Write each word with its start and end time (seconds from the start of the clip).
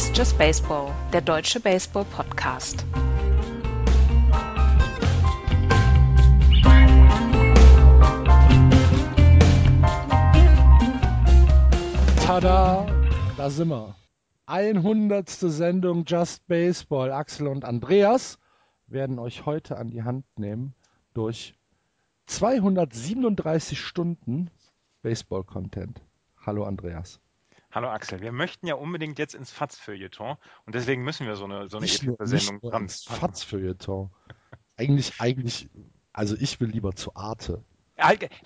Ist 0.00 0.16
Just 0.16 0.38
Baseball, 0.38 0.94
der 1.12 1.20
deutsche 1.20 1.60
Baseball-Podcast. 1.60 2.86
Tada, 12.16 12.86
da 13.36 13.50
sind 13.50 13.68
wir. 13.68 13.94
100. 14.46 15.28
Sendung 15.28 16.04
Just 16.06 16.46
Baseball. 16.46 17.12
Axel 17.12 17.48
und 17.48 17.66
Andreas 17.66 18.38
werden 18.86 19.18
euch 19.18 19.44
heute 19.44 19.76
an 19.76 19.90
die 19.90 20.02
Hand 20.02 20.24
nehmen 20.38 20.74
durch 21.12 21.52
237 22.24 23.78
Stunden 23.78 24.50
Baseball-Content. 25.02 26.00
Hallo 26.38 26.64
Andreas. 26.64 27.20
Hallo 27.72 27.88
Axel, 27.88 28.20
wir 28.20 28.32
möchten 28.32 28.66
ja 28.66 28.74
unbedingt 28.74 29.20
jetzt 29.20 29.34
ins 29.34 29.52
Fatz-Feuilleton 29.52 30.36
und 30.66 30.74
deswegen 30.74 31.04
müssen 31.04 31.28
wir 31.28 31.36
so 31.36 31.44
eine, 31.44 31.68
so 31.68 31.76
eine 31.76 31.86
Nicht 31.86 32.02
nur, 32.02 32.16
nicht 32.20 32.50
ins 32.50 33.04
Fatz-Feuilleton. 33.04 34.10
eigentlich, 34.76 35.20
eigentlich, 35.20 35.70
also 36.12 36.34
ich 36.34 36.58
will 36.58 36.68
lieber 36.68 36.96
zu 36.96 37.14
Arte. 37.14 37.62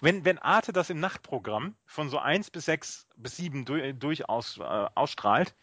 Wenn, 0.01 0.27
wenn 0.27 0.39
Arte 0.39 0.75
das 0.75 0.91
im 0.91 1.01
Nachtprogramm 1.01 1.75
von 1.87 2.11
so 2.11 2.19
1 2.19 2.51
bis 2.51 2.67
6 2.67 3.07
bis 3.17 3.37
7 3.37 3.65
durch, 3.65 3.99
durchaus 3.99 4.59
äh, 4.59 4.63
ausstrahlt, 4.63 5.55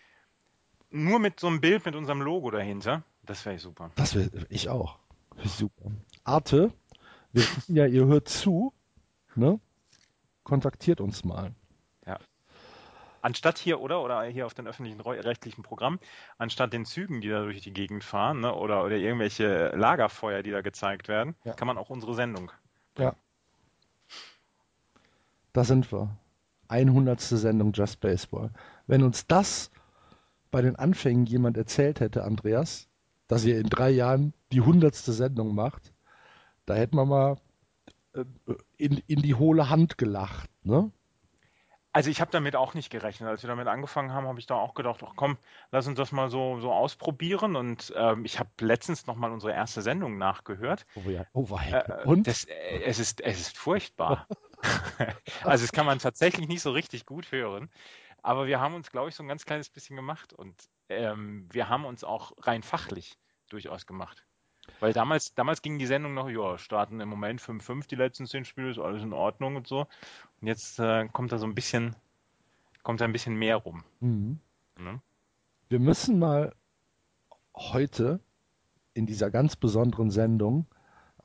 nur 0.89 1.19
mit 1.19 1.39
so 1.39 1.47
einem 1.47 1.61
Bild 1.61 1.85
mit 1.85 1.95
unserem 1.95 2.21
Logo 2.21 2.49
dahinter, 2.49 3.03
das 3.23 3.45
wäre 3.45 3.59
super. 3.59 3.91
Das 3.95 4.15
wäre 4.15 4.29
ich 4.49 4.69
auch. 4.69 4.97
Super. 5.43 5.91
Arte, 6.23 6.73
wir 7.31 7.43
wissen 7.43 7.75
ja, 7.75 7.85
ihr 7.85 8.05
hört 8.07 8.27
zu, 8.27 8.73
ne? 9.35 9.59
Kontaktiert 10.43 10.99
uns 10.99 11.23
mal. 11.23 11.53
Anstatt 13.21 13.57
hier, 13.57 13.81
oder? 13.81 14.01
Oder 14.01 14.23
hier 14.23 14.45
auf 14.45 14.53
den 14.53 14.67
öffentlichen 14.67 14.99
rechtlichen 15.01 15.63
Programm, 15.63 15.99
anstatt 16.37 16.73
den 16.73 16.85
Zügen, 16.85 17.21
die 17.21 17.29
da 17.29 17.43
durch 17.43 17.61
die 17.61 17.73
Gegend 17.73 18.03
fahren, 18.03 18.41
ne? 18.41 18.53
oder, 18.53 18.83
oder 18.83 18.97
irgendwelche 18.97 19.69
Lagerfeuer, 19.75 20.43
die 20.43 20.51
da 20.51 20.61
gezeigt 20.61 21.07
werden, 21.07 21.35
ja. 21.43 21.53
kann 21.53 21.67
man 21.67 21.77
auch 21.77 21.89
unsere 21.89 22.15
Sendung. 22.15 22.51
Ja. 22.97 23.15
Da 25.53 25.63
sind 25.63 25.91
wir. 25.91 26.17
100. 26.69 27.19
Sendung 27.19 27.73
Just 27.73 27.99
Baseball. 27.99 28.49
Wenn 28.87 29.03
uns 29.03 29.27
das 29.27 29.71
bei 30.51 30.61
den 30.61 30.77
Anfängen 30.77 31.25
jemand 31.25 31.57
erzählt 31.57 31.99
hätte, 31.99 32.23
Andreas, 32.23 32.87
dass 33.27 33.43
ihr 33.43 33.59
in 33.59 33.67
drei 33.67 33.89
Jahren 33.89 34.33
die 34.51 34.61
100. 34.61 34.95
Sendung 34.95 35.53
macht, 35.53 35.93
da 36.65 36.75
hätten 36.75 36.95
wir 36.95 37.05
mal 37.05 37.37
äh, 38.13 38.23
in, 38.77 39.01
in 39.07 39.21
die 39.21 39.35
hohle 39.35 39.69
Hand 39.69 39.97
gelacht, 39.97 40.49
ne? 40.63 40.91
Also 41.93 42.09
ich 42.09 42.21
habe 42.21 42.31
damit 42.31 42.55
auch 42.55 42.73
nicht 42.73 42.89
gerechnet. 42.89 43.27
Als 43.27 43.43
wir 43.43 43.49
damit 43.49 43.67
angefangen 43.67 44.13
haben, 44.13 44.27
habe 44.27 44.39
ich 44.39 44.45
da 44.45 44.55
auch 44.55 44.73
gedacht, 44.73 45.01
ach 45.05 45.13
komm, 45.15 45.37
lass 45.71 45.87
uns 45.87 45.97
das 45.97 46.11
mal 46.11 46.29
so, 46.29 46.59
so 46.59 46.71
ausprobieren. 46.71 47.55
Und 47.55 47.93
ähm, 47.97 48.23
ich 48.23 48.39
habe 48.39 48.49
letztens 48.61 49.07
nochmal 49.07 49.31
unsere 49.31 49.53
erste 49.53 49.81
Sendung 49.81 50.17
nachgehört. 50.17 50.85
Oh, 50.95 51.09
ja. 51.09 51.25
oh 51.33 51.47
äh, 51.57 52.05
Und? 52.05 52.27
Das, 52.27 52.45
äh, 52.45 52.83
es, 52.85 52.99
ist, 52.99 53.19
es 53.21 53.41
ist 53.41 53.57
furchtbar. 53.57 54.27
also 55.43 55.63
das 55.63 55.73
kann 55.73 55.85
man 55.85 55.99
tatsächlich 55.99 56.47
nicht 56.47 56.61
so 56.61 56.71
richtig 56.71 57.05
gut 57.05 57.31
hören. 57.31 57.69
Aber 58.23 58.47
wir 58.47 58.61
haben 58.61 58.75
uns, 58.75 58.91
glaube 58.91 59.09
ich, 59.09 59.15
so 59.15 59.23
ein 59.23 59.27
ganz 59.27 59.45
kleines 59.45 59.69
bisschen 59.69 59.97
gemacht. 59.97 60.31
Und 60.31 60.55
ähm, 60.87 61.49
wir 61.51 61.67
haben 61.67 61.83
uns 61.83 62.05
auch 62.05 62.31
rein 62.37 62.63
fachlich 62.63 63.17
durchaus 63.49 63.85
gemacht. 63.85 64.25
Weil 64.79 64.93
damals, 64.93 65.33
damals 65.35 65.61
ging 65.61 65.77
die 65.77 65.85
Sendung 65.85 66.13
noch, 66.13 66.29
ja, 66.29 66.57
starten 66.57 66.99
im 66.99 67.09
Moment 67.09 67.41
5-5 67.41 67.87
die 67.87 67.95
letzten 67.95 68.25
10 68.25 68.45
Spiele, 68.45 68.71
ist 68.71 68.79
alles 68.79 69.03
in 69.03 69.13
Ordnung 69.13 69.55
und 69.55 69.67
so. 69.67 69.87
Und 70.41 70.47
jetzt 70.47 70.79
äh, 70.79 71.07
kommt 71.11 71.31
da 71.31 71.37
so 71.37 71.45
ein 71.45 71.55
bisschen, 71.55 71.95
kommt 72.83 73.01
da 73.01 73.05
ein 73.05 73.13
bisschen 73.13 73.35
mehr 73.35 73.57
rum. 73.57 73.83
Mhm. 73.99 74.39
Ne? 74.79 75.01
Wir 75.69 75.79
müssen 75.79 76.19
mal 76.19 76.53
heute 77.55 78.19
in 78.93 79.05
dieser 79.05 79.29
ganz 79.29 79.55
besonderen 79.55 80.09
Sendung 80.09 80.65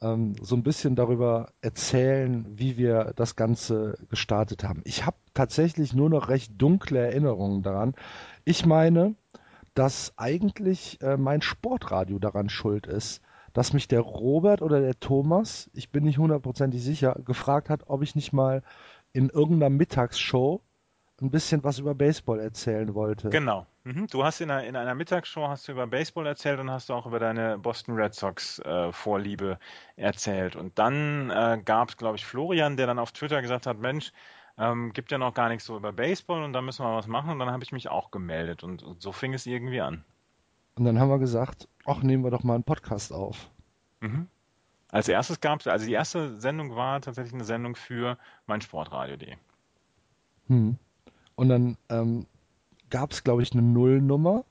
ähm, 0.01 0.35
so 0.41 0.57
ein 0.57 0.63
bisschen 0.63 0.95
darüber 0.95 1.53
erzählen, 1.61 2.47
wie 2.59 2.77
wir 2.77 3.13
das 3.17 3.37
Ganze 3.37 3.99
gestartet 4.09 4.65
haben. 4.65 4.83
Ich 4.85 5.07
habe 5.07 5.17
tatsächlich 5.35 5.95
nur 5.95 6.11
noch 6.11 6.29
recht 6.29 6.53
dunkle 6.59 6.99
Erinnerungen 6.99 7.63
daran. 7.63 7.95
Ich 8.45 8.67
meine, 8.67 9.15
dass 9.75 10.13
eigentlich 10.17 11.01
äh, 11.03 11.17
mein 11.17 11.43
Sportradio 11.43 12.19
daran 12.19 12.49
schuld 12.49 12.87
ist, 12.87 13.23
dass 13.57 13.73
mich 13.73 13.89
der 13.89 14.01
Robert 14.01 14.61
oder 14.61 14.83
der 14.83 15.01
Thomas, 15.01 15.71
ich 15.73 15.89
bin 15.89 16.05
nicht 16.05 16.19
hundertprozentig 16.19 16.85
sicher, 16.85 17.17
gefragt 17.25 17.71
hat, 17.71 17.85
ob 17.87 18.03
ich 18.03 18.15
nicht 18.15 18.35
mal 18.35 18.63
in 19.15 19.31
irgendeiner 19.31 19.71
Mittagsshow 19.71 20.61
ein 21.23 21.31
bisschen 21.31 21.65
was 21.65 21.79
über 21.79 21.95
Baseball 21.95 22.39
erzählen 22.39 22.95
wollte. 22.95 23.31
Genau. 23.31 23.67
Mhm. 23.85 24.09
Du 24.09 24.25
hast 24.25 24.43
in 24.43 24.51
einer, 24.51 24.65
in 24.65 24.77
einer, 24.77 24.95
Mittagsshow 24.95 25.49
hast 25.49 25.67
du 25.67 25.73
über 25.73 25.87
Baseball 25.87 26.27
erzählt 26.27 26.61
und 26.61 26.71
hast 26.71 26.91
du 26.91 26.93
auch 26.93 27.07
über 27.07 27.19
deine 27.19 27.57
Boston 27.57 27.95
Red 27.95 28.13
Sox 28.13 28.59
äh, 28.59 28.93
Vorliebe 28.93 29.59
erzählt. 29.97 30.55
Und 30.55 30.79
dann 30.79 31.31
äh, 31.31 31.59
gab 31.65 31.89
es, 31.89 31.97
glaube 31.97 32.17
ich, 32.17 32.27
Florian, 32.27 32.77
der 32.77 32.87
dann 32.87 32.99
auf 32.99 33.13
Twitter 33.13 33.41
gesagt 33.41 33.67
hat, 33.67 33.79
Mensch, 33.79 34.13
ähm, 34.59 34.93
gibt 34.93 35.11
ja 35.11 35.17
noch 35.17 35.33
gar 35.33 35.49
nichts 35.49 35.65
so 35.65 35.79
über 35.79 35.95
Baseball 35.95 36.43
und 36.43 36.53
da 36.53 36.61
müssen 36.61 36.85
wir 36.85 36.95
was 36.95 37.07
machen. 37.07 37.31
Und 37.31 37.39
dann 37.39 37.51
habe 37.51 37.65
ich 37.65 37.73
mich 37.73 37.89
auch 37.89 38.11
gemeldet 38.11 38.63
und, 38.63 38.83
und 38.83 39.01
so 39.01 39.13
fing 39.13 39.33
es 39.33 39.47
irgendwie 39.47 39.81
an. 39.81 40.05
Und 40.75 40.85
dann 40.85 41.01
haben 41.01 41.09
wir 41.09 41.19
gesagt, 41.19 41.69
ach, 41.87 42.03
nehmen 42.03 42.25
wir 42.25 42.31
doch 42.31 42.43
mal 42.43 42.55
einen 42.55 42.65
Podcast 42.65 43.13
auf. 43.13 43.51
Mhm. 44.01 44.29
Als 44.89 45.09
erstes 45.09 45.41
gab 45.41 45.61
es, 45.61 45.67
also 45.67 45.87
die 45.87 45.93
erste 45.93 46.39
Sendung 46.39 46.77
war 46.77 47.01
tatsächlich 47.01 47.35
eine 47.35 47.45
Sendung 47.45 47.75
für 47.75 48.19
meinsportradio.de. 48.47 49.37
Hm. 50.47 50.79
Und 51.35 51.49
dann 51.49 51.77
ähm, 51.89 52.27
gab 52.89 53.13
es, 53.13 53.25
glaube 53.25 53.43
ich, 53.43 53.53
eine 53.53 53.63
Nullnummer 53.63 54.45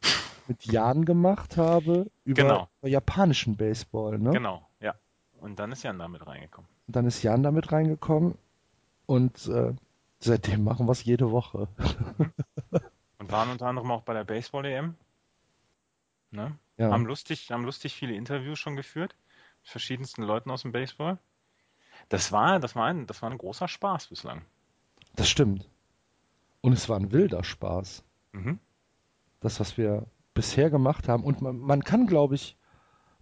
mit 0.48 0.64
Jan 0.64 1.04
gemacht 1.04 1.56
habe 1.56 2.10
über, 2.24 2.42
genau. 2.42 2.68
über 2.80 2.88
japanischen 2.88 3.56
Baseball, 3.56 4.18
ne? 4.18 4.30
Genau, 4.30 4.66
ja. 4.80 4.94
Und 5.40 5.58
dann 5.58 5.72
ist 5.72 5.82
Jan 5.82 5.98
damit 5.98 6.26
reingekommen. 6.26 6.70
Und 6.86 6.96
dann 6.96 7.06
ist 7.06 7.22
Jan 7.22 7.42
damit 7.42 7.72
reingekommen 7.72 8.38
und 9.06 9.46
äh, 9.48 9.74
seitdem 10.20 10.64
machen 10.64 10.86
wir 10.86 10.92
es 10.92 11.04
jede 11.04 11.30
Woche. 11.30 11.68
und 13.18 13.32
waren 13.32 13.50
unter 13.50 13.66
anderem 13.66 13.90
auch 13.90 14.02
bei 14.02 14.14
der 14.14 14.24
Baseball-EM. 14.24 14.94
Ne? 16.30 16.56
Ja. 16.76 16.90
Haben, 16.90 17.06
lustig, 17.06 17.50
haben 17.50 17.64
lustig 17.64 17.94
viele 17.94 18.14
Interviews 18.14 18.58
schon 18.58 18.76
geführt 18.76 19.14
mit 19.62 19.68
verschiedensten 19.68 20.22
Leuten 20.22 20.50
aus 20.50 20.62
dem 20.62 20.72
Baseball. 20.72 21.18
Das 22.08 22.32
war, 22.32 22.58
das 22.58 22.74
war, 22.74 22.86
ein, 22.86 23.06
das 23.06 23.22
war 23.22 23.30
ein 23.30 23.38
großer 23.38 23.68
Spaß 23.68 24.08
bislang. 24.08 24.44
Das 25.14 25.28
stimmt. 25.28 25.68
Und 26.60 26.72
es 26.72 26.88
war 26.88 26.98
ein 26.98 27.12
wilder 27.12 27.44
Spaß. 27.44 28.04
Mhm. 28.32 28.58
Das, 29.40 29.60
was 29.60 29.76
wir 29.76 30.06
bisher 30.32 30.70
gemacht 30.70 31.08
haben. 31.08 31.22
Und 31.22 31.40
man, 31.40 31.58
man 31.58 31.84
kann, 31.84 32.06
glaube 32.06 32.34
ich, 32.34 32.56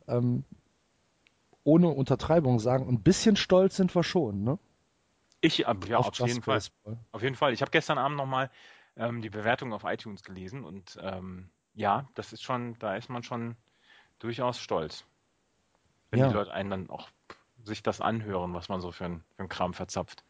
ähm, 0.08 0.44
ohne 1.64 1.88
Untertreibung 1.88 2.58
sagen, 2.58 2.88
ein 2.88 3.02
bisschen 3.02 3.36
stolz 3.36 3.76
sind 3.76 3.94
wir 3.94 4.02
schon, 4.02 4.42
ne? 4.42 4.58
Ich, 5.40 5.66
äh, 5.66 5.74
ja, 5.86 5.98
auf, 5.98 6.08
auf 6.08 6.18
jeden 6.20 6.42
Fall. 6.42 6.60
Auf 7.10 7.22
jeden 7.22 7.34
Fall. 7.34 7.52
Ich 7.52 7.60
habe 7.62 7.70
gestern 7.70 7.98
Abend 7.98 8.16
nochmal 8.16 8.50
ähm, 8.96 9.22
die 9.22 9.30
Bewertung 9.30 9.72
auf 9.72 9.84
iTunes 9.84 10.22
gelesen 10.22 10.64
und 10.64 10.98
ähm, 11.02 11.50
ja, 11.74 12.08
das 12.14 12.32
ist 12.32 12.42
schon, 12.42 12.78
da 12.78 12.96
ist 12.96 13.08
man 13.08 13.22
schon 13.22 13.56
durchaus 14.18 14.58
stolz. 14.58 15.04
Wenn 16.10 16.20
ja. 16.20 16.28
die 16.28 16.34
Leute 16.34 16.52
einen 16.52 16.70
dann 16.70 16.90
auch 16.90 17.08
sich 17.64 17.82
das 17.82 18.00
anhören, 18.00 18.54
was 18.54 18.68
man 18.68 18.80
so 18.80 18.92
für 18.92 19.04
einen 19.04 19.24
für 19.36 19.48
Kram 19.48 19.72
verzapft. 19.72 20.24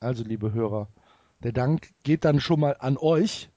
Also, 0.00 0.24
liebe 0.24 0.52
Hörer, 0.52 0.88
der 1.40 1.52
Dank 1.52 1.92
geht 2.02 2.24
dann 2.24 2.40
schon 2.40 2.60
mal 2.60 2.76
an 2.78 2.96
euch, 2.96 3.50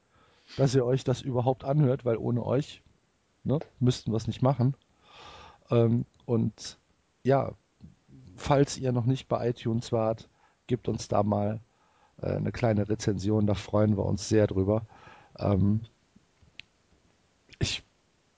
dass 0.58 0.76
ihr 0.76 0.86
euch 0.86 1.04
das 1.04 1.22
überhaupt 1.22 1.64
anhört, 1.64 2.06
weil 2.06 2.18
ohne 2.18 2.44
euch 2.44 2.82
ne, 3.44 3.60
müssten 3.80 4.12
wir 4.12 4.18
es 4.18 4.28
nicht 4.28 4.42
machen. 4.42 4.76
Ähm, 5.70 6.06
und 6.26 6.80
ja, 7.24 7.54
falls 8.36 8.78
ihr 8.78 8.92
noch 8.92 9.06
nicht 9.06 9.28
bei 9.28 9.50
iTunes 9.50 9.92
wart, 9.92 10.30
gebt 10.68 10.88
uns 10.88 11.08
da 11.08 11.24
mal 11.24 11.62
äh, 12.22 12.36
eine 12.36 12.52
kleine 12.52 12.90
Rezension, 12.90 13.46
da 13.46 13.54
freuen 13.54 13.98
wir 13.98 14.06
uns 14.06 14.28
sehr 14.30 14.48
drüber. 14.48 14.86
Ähm, 15.38 15.82
ich 17.60 17.84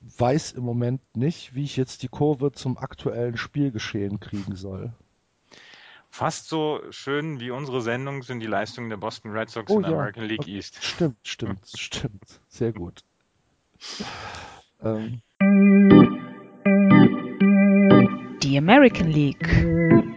weiß 0.00 0.52
im 0.52 0.64
Moment 0.64 1.00
nicht, 1.16 1.54
wie 1.54 1.64
ich 1.64 1.76
jetzt 1.76 2.02
die 2.02 2.08
Kurve 2.08 2.52
zum 2.52 2.76
aktuellen 2.76 3.36
Spielgeschehen 3.36 4.20
kriegen 4.20 4.56
soll. 4.56 4.92
Fast 6.10 6.48
so 6.48 6.82
schön 6.90 7.40
wie 7.40 7.50
unsere 7.50 7.80
Sendung 7.80 8.22
sind 8.22 8.40
die 8.40 8.46
Leistungen 8.46 8.90
der 8.90 8.98
Boston 8.98 9.32
Red 9.32 9.48
Sox 9.48 9.72
oh, 9.72 9.76
in 9.76 9.82
der 9.82 9.92
ja. 9.92 9.96
American 9.96 10.24
League 10.24 10.46
East. 10.46 10.76
Stimmt, 10.84 11.16
stimmt, 11.22 11.66
stimmt. 11.74 12.40
Sehr 12.48 12.72
gut. 12.72 13.02
Ähm. 14.82 15.22
Die 18.42 18.58
American 18.58 19.08
League. 19.08 20.11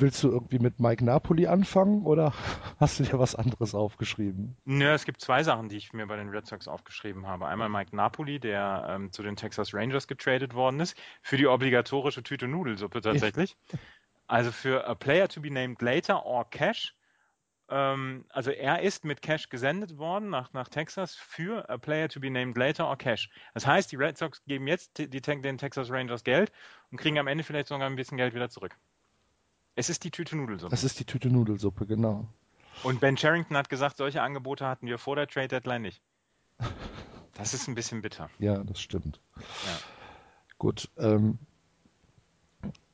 Willst 0.00 0.24
du 0.24 0.30
irgendwie 0.30 0.58
mit 0.58 0.80
Mike 0.80 1.04
Napoli 1.04 1.46
anfangen 1.46 2.06
oder 2.06 2.32
hast 2.78 2.98
du 2.98 3.04
dir 3.04 3.18
was 3.18 3.34
anderes 3.34 3.74
aufgeschrieben? 3.74 4.56
Nö, 4.64 4.90
es 4.90 5.04
gibt 5.04 5.20
zwei 5.20 5.42
Sachen, 5.42 5.68
die 5.68 5.76
ich 5.76 5.92
mir 5.92 6.06
bei 6.06 6.16
den 6.16 6.30
Red 6.30 6.46
Sox 6.46 6.68
aufgeschrieben 6.68 7.26
habe. 7.26 7.46
Einmal 7.46 7.68
Mike 7.68 7.94
Napoli, 7.94 8.40
der 8.40 8.86
ähm, 8.88 9.12
zu 9.12 9.22
den 9.22 9.36
Texas 9.36 9.74
Rangers 9.74 10.08
getradet 10.08 10.54
worden 10.54 10.80
ist, 10.80 10.96
für 11.20 11.36
die 11.36 11.46
obligatorische 11.46 12.22
Tüte 12.22 12.48
Nudelsuppe 12.48 13.00
tatsächlich. 13.02 13.56
also 14.26 14.50
für 14.52 14.86
a 14.86 14.94
player 14.94 15.28
to 15.28 15.40
be 15.40 15.50
named 15.50 15.82
later 15.82 16.24
or 16.24 16.48
cash 16.48 16.94
ähm, 17.70 18.24
also 18.30 18.50
er 18.50 18.82
ist 18.82 19.04
mit 19.04 19.22
Cash 19.22 19.48
gesendet 19.48 19.96
worden 19.96 20.28
nach, 20.28 20.52
nach 20.52 20.68
Texas 20.68 21.14
für 21.14 21.68
a 21.70 21.78
player 21.78 22.08
to 22.08 22.18
be 22.18 22.30
named 22.30 22.56
later 22.56 22.88
or 22.88 22.98
Cash. 22.98 23.30
Das 23.54 23.66
heißt, 23.66 23.92
die 23.92 23.96
Red 23.96 24.18
Sox 24.18 24.42
geben 24.44 24.66
jetzt 24.66 24.98
die, 24.98 25.08
die, 25.08 25.20
den 25.20 25.56
Texas 25.56 25.90
Rangers 25.90 26.24
Geld 26.24 26.50
und 26.90 26.98
kriegen 26.98 27.18
am 27.18 27.28
Ende 27.28 27.44
vielleicht 27.44 27.68
sogar 27.68 27.86
ein 27.86 27.96
bisschen 27.96 28.16
Geld 28.16 28.34
wieder 28.34 28.50
zurück. 28.50 28.76
Es 29.74 29.88
ist 29.88 30.04
die 30.04 30.10
Tüte 30.10 30.36
Nudelsuppe. 30.36 30.74
Es 30.74 30.84
ist 30.84 30.98
die 31.00 31.04
Tüte 31.04 31.28
Nudelsuppe, 31.28 31.86
genau. 31.86 32.26
Und 32.82 33.00
Ben 33.00 33.16
Charrington 33.16 33.56
hat 33.56 33.68
gesagt, 33.68 33.96
solche 33.96 34.22
Angebote 34.22 34.66
hatten 34.66 34.86
wir 34.86 34.98
vor 34.98 35.16
der 35.16 35.26
Trade 35.26 35.48
Deadline 35.48 35.82
nicht. 35.82 36.02
Das 37.34 37.54
ist 37.54 37.68
ein 37.68 37.74
bisschen 37.74 38.02
bitter. 38.02 38.28
Ja, 38.38 38.62
das 38.62 38.82
stimmt. 38.82 39.18
Ja. 39.38 39.78
Gut. 40.58 40.90
Ähm, 40.98 41.38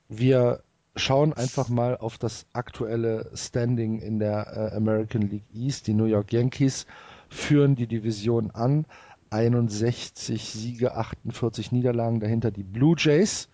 wir 0.08 0.62
schauen 0.94 1.32
einfach 1.32 1.68
mal 1.68 1.96
auf 1.96 2.16
das 2.16 2.46
aktuelle 2.52 3.28
Standing 3.34 3.98
in 3.98 4.20
der 4.20 4.70
äh, 4.72 4.76
American 4.76 5.22
League 5.22 5.52
East. 5.52 5.88
Die 5.88 5.94
New 5.94 6.04
York 6.04 6.32
Yankees 6.32 6.86
führen 7.28 7.74
die 7.74 7.88
Division 7.88 8.52
an. 8.52 8.86
61 9.30 10.44
Siege, 10.44 10.94
48 10.94 11.72
Niederlagen. 11.72 12.20
Dahinter 12.20 12.52
die 12.52 12.62
Blue 12.62 12.94
Jays, 12.96 13.48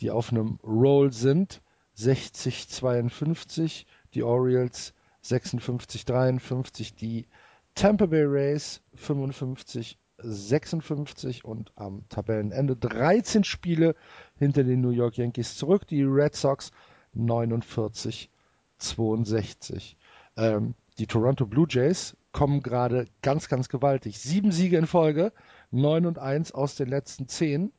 die 0.00 0.10
auf 0.10 0.32
einem 0.32 0.58
Roll 0.64 1.12
sind. 1.12 1.62
60, 1.96 2.68
52. 2.68 3.86
Die 4.14 4.22
Orioles 4.22 4.94
56, 5.22 6.04
53. 6.04 6.94
Die 6.94 7.26
Tampa 7.74 8.06
Bay 8.06 8.24
Rays 8.24 8.80
55, 8.94 9.98
56 10.18 11.44
und 11.44 11.72
am 11.76 12.08
Tabellenende 12.08 12.76
13 12.76 13.44
Spiele 13.44 13.94
hinter 14.38 14.64
den 14.64 14.80
New 14.80 14.90
York 14.90 15.18
Yankees 15.18 15.56
zurück. 15.56 15.86
Die 15.88 16.02
Red 16.02 16.34
Sox 16.34 16.70
49, 17.14 18.30
62. 18.78 19.96
Ähm, 20.36 20.74
die 20.98 21.06
Toronto 21.06 21.46
Blue 21.46 21.66
Jays 21.68 22.16
kommen 22.32 22.62
gerade 22.62 23.06
ganz, 23.22 23.48
ganz 23.48 23.68
gewaltig. 23.68 24.18
Sieben 24.18 24.52
Siege 24.52 24.78
in 24.78 24.86
Folge, 24.86 25.32
9 25.70 26.06
und 26.06 26.18
1 26.18 26.52
aus 26.52 26.76
den 26.76 26.88
letzten 26.88 27.28
10. 27.28 27.72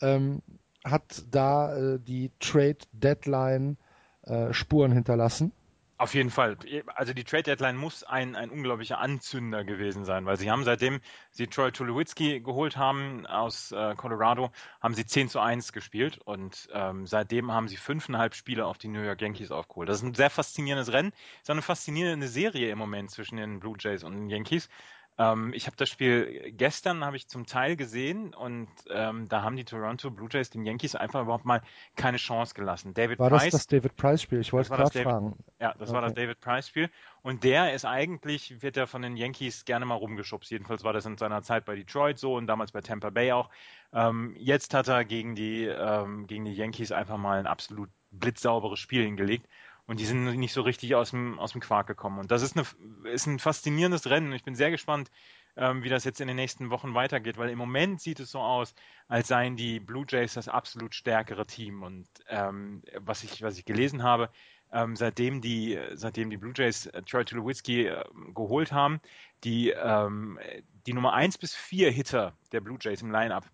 Ähm, 0.00 0.42
hat 0.90 1.24
da 1.30 1.76
äh, 1.76 1.98
die 2.00 2.30
Trade 2.40 2.78
Deadline 2.92 3.76
äh, 4.22 4.52
Spuren 4.52 4.92
hinterlassen. 4.92 5.52
Auf 6.00 6.14
jeden 6.14 6.30
Fall. 6.30 6.56
Also 6.94 7.12
die 7.12 7.24
Trade 7.24 7.42
Deadline 7.42 7.76
muss 7.76 8.04
ein, 8.04 8.36
ein 8.36 8.50
unglaublicher 8.50 9.00
Anzünder 9.00 9.64
gewesen 9.64 10.04
sein, 10.04 10.26
weil 10.26 10.36
sie 10.36 10.48
haben 10.48 10.62
seitdem 10.62 11.00
sie 11.32 11.48
Troy 11.48 11.72
Tulowitzki 11.72 12.40
geholt 12.40 12.76
haben 12.76 13.26
aus 13.26 13.72
äh, 13.72 13.96
Colorado, 13.96 14.52
haben 14.80 14.94
sie 14.94 15.04
10 15.04 15.28
zu 15.28 15.40
1 15.40 15.72
gespielt 15.72 16.18
und 16.18 16.68
ähm, 16.72 17.08
seitdem 17.08 17.50
haben 17.50 17.66
sie 17.66 17.76
fünfeinhalb 17.76 18.36
Spiele 18.36 18.64
auf 18.66 18.78
die 18.78 18.86
New 18.86 19.02
York 19.02 19.20
Yankees 19.20 19.50
aufgeholt. 19.50 19.88
Das 19.88 19.96
ist 19.96 20.04
ein 20.04 20.14
sehr 20.14 20.30
faszinierendes 20.30 20.92
Rennen, 20.92 21.12
ist 21.42 21.50
eine 21.50 21.62
faszinierende 21.62 22.28
Serie 22.28 22.70
im 22.70 22.78
Moment 22.78 23.10
zwischen 23.10 23.36
den 23.36 23.58
Blue 23.58 23.76
Jays 23.76 24.04
und 24.04 24.12
den 24.12 24.30
Yankees. 24.30 24.68
Ähm, 25.18 25.52
ich 25.52 25.66
habe 25.66 25.76
das 25.76 25.88
Spiel 25.88 26.52
gestern 26.52 27.04
habe 27.04 27.16
ich 27.16 27.26
zum 27.26 27.44
Teil 27.44 27.74
gesehen 27.74 28.34
und 28.34 28.68
ähm, 28.88 29.28
da 29.28 29.42
haben 29.42 29.56
die 29.56 29.64
Toronto 29.64 30.10
Blue 30.10 30.28
Jays 30.30 30.50
den 30.50 30.64
Yankees 30.64 30.94
einfach 30.94 31.22
überhaupt 31.22 31.44
mal 31.44 31.60
keine 31.96 32.18
Chance 32.18 32.54
gelassen. 32.54 32.94
David 32.94 33.18
war 33.18 33.28
Price, 33.28 33.42
das 33.42 33.52
das 33.52 33.66
David 33.66 33.96
Price 33.96 34.22
Spiel? 34.22 34.40
Ich 34.40 34.52
wollte 34.52 34.70
gerade 34.70 35.02
fragen. 35.02 35.36
Ja, 35.60 35.74
das 35.74 35.88
okay. 35.88 35.92
war 35.94 36.02
das 36.02 36.14
David 36.14 36.40
Price 36.40 36.68
Spiel 36.68 36.88
und 37.22 37.42
der 37.42 37.74
ist 37.74 37.84
eigentlich 37.84 38.62
wird 38.62 38.76
er 38.76 38.86
von 38.86 39.02
den 39.02 39.16
Yankees 39.16 39.64
gerne 39.64 39.84
mal 39.86 39.96
rumgeschubst. 39.96 40.50
Jedenfalls 40.52 40.84
war 40.84 40.92
das 40.92 41.04
in 41.04 41.18
seiner 41.18 41.42
Zeit 41.42 41.64
bei 41.64 41.74
Detroit 41.74 42.18
so 42.18 42.36
und 42.36 42.46
damals 42.46 42.70
bei 42.70 42.80
Tampa 42.80 43.10
Bay 43.10 43.32
auch. 43.32 43.50
Ähm, 43.92 44.36
jetzt 44.38 44.72
hat 44.72 44.86
er 44.86 45.04
gegen 45.04 45.34
die 45.34 45.64
ähm, 45.64 46.28
gegen 46.28 46.44
die 46.44 46.52
Yankees 46.52 46.92
einfach 46.92 47.16
mal 47.16 47.40
ein 47.40 47.48
absolut 47.48 47.90
blitzsauberes 48.12 48.78
Spiel 48.78 49.04
hingelegt 49.04 49.46
und 49.88 49.98
die 49.98 50.04
sind 50.04 50.24
nicht 50.36 50.52
so 50.52 50.60
richtig 50.60 50.94
aus 50.94 51.10
dem, 51.10 51.38
aus 51.38 51.52
dem 51.52 51.62
Quark 51.62 51.86
gekommen. 51.86 52.18
Und 52.18 52.30
das 52.30 52.42
ist, 52.42 52.56
eine, 52.56 52.66
ist 53.10 53.26
ein 53.26 53.38
faszinierendes 53.38 54.08
Rennen. 54.10 54.34
Ich 54.34 54.44
bin 54.44 54.54
sehr 54.54 54.70
gespannt, 54.70 55.10
ähm, 55.56 55.82
wie 55.82 55.88
das 55.88 56.04
jetzt 56.04 56.20
in 56.20 56.28
den 56.28 56.36
nächsten 56.36 56.68
Wochen 56.68 56.92
weitergeht, 56.92 57.38
weil 57.38 57.48
im 57.48 57.56
Moment 57.56 58.02
sieht 58.02 58.20
es 58.20 58.30
so 58.30 58.38
aus, 58.38 58.74
als 59.08 59.28
seien 59.28 59.56
die 59.56 59.80
Blue 59.80 60.04
Jays 60.06 60.34
das 60.34 60.46
absolut 60.46 60.94
stärkere 60.94 61.46
Team. 61.46 61.82
Und 61.82 62.06
ähm, 62.28 62.82
was, 62.98 63.24
ich, 63.24 63.40
was 63.40 63.56
ich 63.56 63.64
gelesen 63.64 64.02
habe, 64.02 64.28
ähm, 64.72 64.94
seitdem, 64.94 65.40
die, 65.40 65.80
seitdem 65.94 66.28
die 66.28 66.36
Blue 66.36 66.52
Jays 66.54 66.84
äh, 66.84 67.02
Troy 67.04 67.24
Tulowitzki 67.24 67.86
äh, 67.86 68.04
geholt 68.34 68.72
haben, 68.72 69.00
die, 69.42 69.70
ähm, 69.70 70.38
die 70.86 70.92
Nummer 70.92 71.14
1 71.14 71.38
bis 71.38 71.54
4 71.54 71.90
Hitter 71.90 72.36
der 72.52 72.60
Blue 72.60 72.76
Jays 72.78 73.00
im 73.00 73.10
Line-Up 73.10 73.46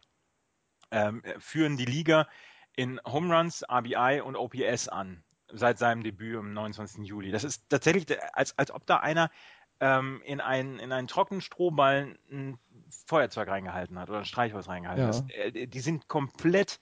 ähm, 0.91 1.23
führen 1.39 1.77
die 1.77 1.85
Liga 1.85 2.27
in 2.75 3.01
Home 3.05 3.33
Runs, 3.33 3.63
RBI 3.71 4.21
und 4.21 4.35
OPS 4.35 4.89
an 4.89 5.23
seit 5.55 5.79
seinem 5.79 6.03
Debüt 6.03 6.37
am 6.37 6.53
29. 6.53 7.05
Juli. 7.06 7.31
Das 7.31 7.45
ist 7.45 7.69
tatsächlich, 7.69 8.06
als, 8.35 8.59
als 8.59 8.71
ob 8.71 8.87
da 8.87 8.99
einer 8.99 9.31
ähm, 9.81 10.23
in, 10.25 10.41
einen, 10.41 10.79
in 10.79 10.93
einen 10.93 11.09
trockenen 11.09 11.41
Strohballen 11.41 12.19
ein 12.31 12.59
Feuerzeug 13.06 13.49
reingehalten 13.49 13.99
hat 13.99 14.09
oder 14.09 14.19
ein 14.19 14.25
Streichholz 14.25 14.69
reingehalten 14.69 15.06
hat. 15.06 15.31
Ja. 15.31 15.37
Äh, 15.37 15.67
die 15.67 15.81
sind 15.81 16.09
komplett 16.09 16.81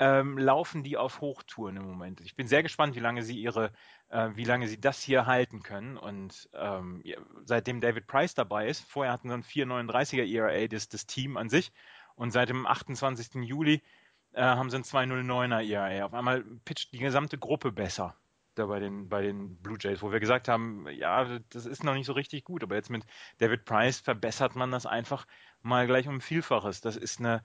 ähm, 0.00 0.38
laufen 0.38 0.82
die 0.82 0.96
auf 0.96 1.20
Hochtouren 1.20 1.76
im 1.76 1.86
Moment. 1.86 2.22
Ich 2.22 2.34
bin 2.34 2.48
sehr 2.48 2.62
gespannt, 2.62 2.96
wie 2.96 3.00
lange 3.00 3.22
sie 3.22 3.38
ihre, 3.38 3.70
äh, 4.08 4.30
wie 4.32 4.44
lange 4.44 4.66
sie 4.66 4.80
das 4.80 5.02
hier 5.02 5.26
halten 5.26 5.62
können. 5.62 5.98
Und 5.98 6.48
ähm, 6.54 7.04
seitdem 7.44 7.82
David 7.82 8.06
Price 8.06 8.34
dabei 8.34 8.68
ist, 8.68 8.80
vorher 8.80 9.12
hatten 9.12 9.28
sie 9.28 9.34
ein 9.34 9.44
4,39er 9.44 10.26
ERA 10.26 10.66
das, 10.68 10.88
das 10.88 11.04
Team 11.04 11.36
an 11.36 11.50
sich. 11.50 11.70
Und 12.14 12.30
seit 12.30 12.48
dem 12.48 12.66
28. 12.66 13.42
Juli 13.42 13.82
äh, 14.32 14.42
haben 14.42 14.70
sie 14.70 14.76
ein 14.76 14.84
209er 14.84 15.68
ERA. 15.68 16.04
Auf 16.06 16.14
einmal 16.14 16.44
pitcht 16.64 16.92
die 16.92 16.98
gesamte 16.98 17.38
Gruppe 17.38 17.72
besser 17.72 18.16
da 18.54 18.66
bei 18.66 18.78
den, 18.78 19.08
bei 19.08 19.22
den 19.22 19.56
Blue 19.56 19.78
Jays, 19.80 20.02
wo 20.02 20.12
wir 20.12 20.20
gesagt 20.20 20.48
haben, 20.48 20.86
ja, 20.90 21.38
das 21.50 21.66
ist 21.66 21.84
noch 21.84 21.94
nicht 21.94 22.06
so 22.06 22.12
richtig 22.12 22.44
gut, 22.44 22.62
aber 22.62 22.76
jetzt 22.76 22.90
mit 22.90 23.04
David 23.38 23.64
Price 23.64 23.98
verbessert 24.00 24.54
man 24.54 24.70
das 24.70 24.86
einfach 24.86 25.26
mal 25.62 25.86
gleich 25.86 26.08
um 26.08 26.20
Vielfaches. 26.20 26.80
Das 26.80 26.96
ist 26.96 27.20
eine 27.20 27.42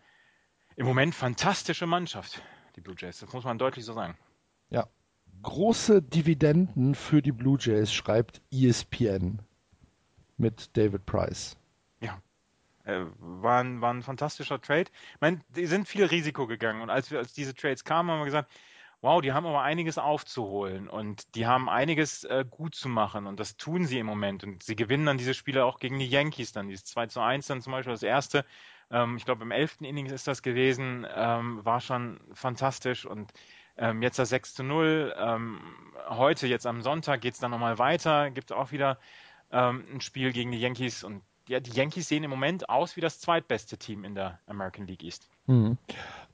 im 0.75 0.85
Moment 0.85 1.15
fantastische 1.15 1.87
Mannschaft, 1.87 2.41
die 2.75 2.81
Blue 2.81 2.95
Jays. 2.97 3.19
Das 3.19 3.31
muss 3.33 3.45
man 3.45 3.57
deutlich 3.57 3.85
so 3.85 3.93
sagen. 3.93 4.17
Ja. 4.69 4.87
Große 5.41 6.01
Dividenden 6.01 6.95
für 6.95 7.21
die 7.21 7.31
Blue 7.31 7.57
Jays, 7.59 7.93
schreibt 7.93 8.41
ESPN 8.51 9.39
mit 10.37 10.75
David 10.75 11.05
Price. 11.05 11.55
Äh, 12.85 13.05
war, 13.19 13.63
ein, 13.63 13.81
war 13.81 13.93
ein 13.93 14.03
fantastischer 14.03 14.61
Trade. 14.61 14.89
Ich 15.13 15.21
meine, 15.21 15.41
die 15.49 15.65
sind 15.65 15.87
viel 15.87 16.05
Risiko 16.05 16.47
gegangen. 16.47 16.81
Und 16.81 16.89
als 16.89 17.11
wir 17.11 17.19
als 17.19 17.33
diese 17.33 17.55
Trades 17.55 17.83
kamen, 17.83 18.11
haben 18.11 18.19
wir 18.19 18.25
gesagt, 18.25 18.51
wow, 19.01 19.21
die 19.21 19.33
haben 19.33 19.45
aber 19.45 19.61
einiges 19.61 19.97
aufzuholen. 19.97 20.87
Und 20.87 21.35
die 21.35 21.47
haben 21.47 21.69
einiges 21.69 22.23
äh, 22.25 22.45
gut 22.49 22.75
zu 22.75 22.89
machen. 22.89 23.27
Und 23.27 23.39
das 23.39 23.57
tun 23.57 23.85
sie 23.85 23.99
im 23.99 24.05
Moment. 24.05 24.43
Und 24.43 24.63
sie 24.63 24.75
gewinnen 24.75 25.05
dann 25.05 25.17
diese 25.17 25.33
Spiele 25.33 25.65
auch 25.65 25.79
gegen 25.79 25.99
die 25.99 26.07
Yankees 26.07 26.51
dann, 26.51 26.67
dieses 26.69 26.85
2 26.85 27.07
zu 27.07 27.21
1 27.21 27.47
dann 27.47 27.61
zum 27.61 27.71
Beispiel 27.73 27.93
das 27.93 28.03
erste, 28.03 28.45
ähm, 28.91 29.17
ich 29.17 29.25
glaube 29.25 29.43
im 29.43 29.51
11. 29.51 29.81
Innings 29.81 30.11
ist 30.11 30.27
das 30.27 30.41
gewesen, 30.41 31.07
ähm, 31.13 31.63
war 31.65 31.81
schon 31.81 32.19
fantastisch. 32.33 33.05
Und 33.05 33.31
ähm, 33.77 34.01
jetzt 34.01 34.19
das 34.19 34.29
6 34.29 34.53
zu 34.55 34.63
0, 34.63 35.13
ähm, 35.17 35.59
heute, 36.07 36.47
jetzt 36.47 36.65
am 36.65 36.81
Sonntag 36.81 37.21
geht 37.21 37.33
es 37.33 37.39
dann 37.39 37.51
nochmal 37.51 37.77
weiter, 37.77 38.31
gibt 38.31 38.51
auch 38.51 38.71
wieder 38.71 38.99
ähm, 39.51 39.85
ein 39.93 40.01
Spiel 40.01 40.31
gegen 40.33 40.51
die 40.51 40.59
Yankees. 40.59 41.03
Und 41.03 41.23
ja, 41.47 41.59
die 41.59 41.71
Yankees 41.71 42.07
sehen 42.07 42.23
im 42.23 42.29
Moment 42.29 42.69
aus 42.69 42.95
wie 42.95 43.01
das 43.01 43.19
zweitbeste 43.19 43.77
Team 43.77 44.03
in 44.03 44.15
der 44.15 44.39
American 44.47 44.87
League 44.87 45.03
East. 45.03 45.29
Mhm. 45.47 45.77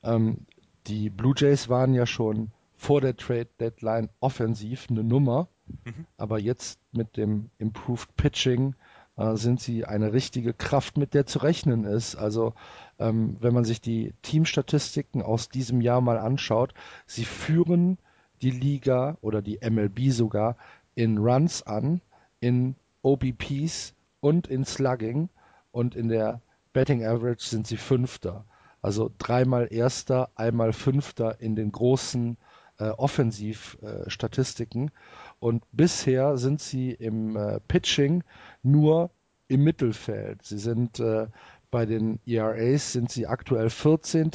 Ähm, 0.02 0.46
die 0.86 1.10
Blue 1.10 1.34
Jays 1.36 1.68
waren 1.68 1.94
ja 1.94 2.06
schon 2.06 2.50
vor 2.76 3.00
der 3.00 3.16
Trade 3.16 3.48
Deadline 3.60 4.08
offensiv 4.20 4.88
eine 4.90 5.04
Nummer, 5.04 5.48
mhm. 5.84 6.06
aber 6.16 6.40
jetzt 6.40 6.80
mit 6.92 7.16
dem 7.16 7.50
Improved 7.58 8.16
Pitching 8.16 8.74
äh, 9.16 9.36
sind 9.36 9.60
sie 9.60 9.84
eine 9.84 10.12
richtige 10.12 10.54
Kraft, 10.54 10.96
mit 10.96 11.14
der 11.14 11.26
zu 11.26 11.40
rechnen 11.40 11.84
ist. 11.84 12.16
Also 12.16 12.54
ähm, 12.98 13.36
wenn 13.40 13.54
man 13.54 13.64
sich 13.64 13.80
die 13.80 14.14
Teamstatistiken 14.22 15.22
aus 15.22 15.48
diesem 15.48 15.80
Jahr 15.80 16.00
mal 16.00 16.18
anschaut, 16.18 16.74
sie 17.06 17.24
führen 17.24 17.98
die 18.40 18.50
Liga 18.50 19.16
oder 19.20 19.42
die 19.42 19.60
MLB 19.62 20.10
sogar 20.10 20.56
in 20.94 21.18
Runs 21.18 21.62
an, 21.62 22.00
in 22.40 22.74
OBPs 23.02 23.94
und 24.22 24.46
in 24.46 24.64
Slugging 24.64 25.28
und 25.72 25.96
in 25.96 26.08
der 26.08 26.40
Betting 26.72 27.04
Average 27.04 27.44
sind 27.44 27.66
sie 27.66 27.76
Fünfter. 27.76 28.44
Also 28.80 29.10
dreimal 29.18 29.66
Erster, 29.70 30.30
einmal 30.36 30.72
Fünfter 30.72 31.40
in 31.40 31.56
den 31.56 31.72
großen 31.72 32.36
äh, 32.78 32.90
Offensivstatistiken. 32.90 34.92
Und 35.40 35.64
bisher 35.72 36.38
sind 36.38 36.60
sie 36.60 36.92
im 36.92 37.36
äh, 37.36 37.58
Pitching 37.66 38.22
nur 38.62 39.10
im 39.48 39.64
Mittelfeld. 39.64 40.44
Sie 40.44 40.58
sind 40.58 41.00
äh, 41.00 41.26
bei 41.72 41.84
den 41.84 42.20
ERAs 42.26 42.92
sind 42.92 43.10
sie 43.10 43.26
aktuell 43.26 43.70
14. 43.70 44.30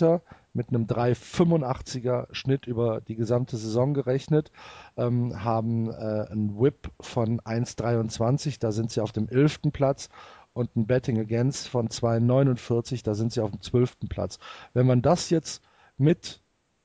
mit 0.57 0.69
einem 0.69 0.85
3,85er 0.85 2.27
Schnitt 2.33 2.67
über 2.67 2.99
die 2.99 3.15
gesamte 3.15 3.55
Saison 3.55 3.93
gerechnet, 3.93 4.51
ähm, 4.97 5.43
haben 5.43 5.89
äh, 5.89 6.25
einen 6.29 6.59
Whip 6.59 6.91
von 6.99 7.39
1,23, 7.39 8.59
da 8.59 8.71
sind 8.73 8.91
sie 8.91 9.01
auf 9.01 9.13
dem 9.13 9.29
11. 9.29 9.71
Platz 9.71 10.09
und 10.53 10.75
ein 10.75 10.87
Betting 10.87 11.19
Against 11.19 11.69
von 11.69 11.87
2,49, 11.87 13.03
da 13.03 13.13
sind 13.13 13.31
sie 13.31 13.41
auf 13.41 13.51
dem 13.51 13.61
12. 13.61 14.09
Platz. 14.09 14.39
Wenn 14.73 14.87
man 14.87 15.01
das 15.01 15.29
jetzt 15.29 15.63
mit 15.97 16.41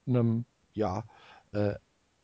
einem 0.06 0.44
ja, 0.74 1.04
äh, 1.52 1.74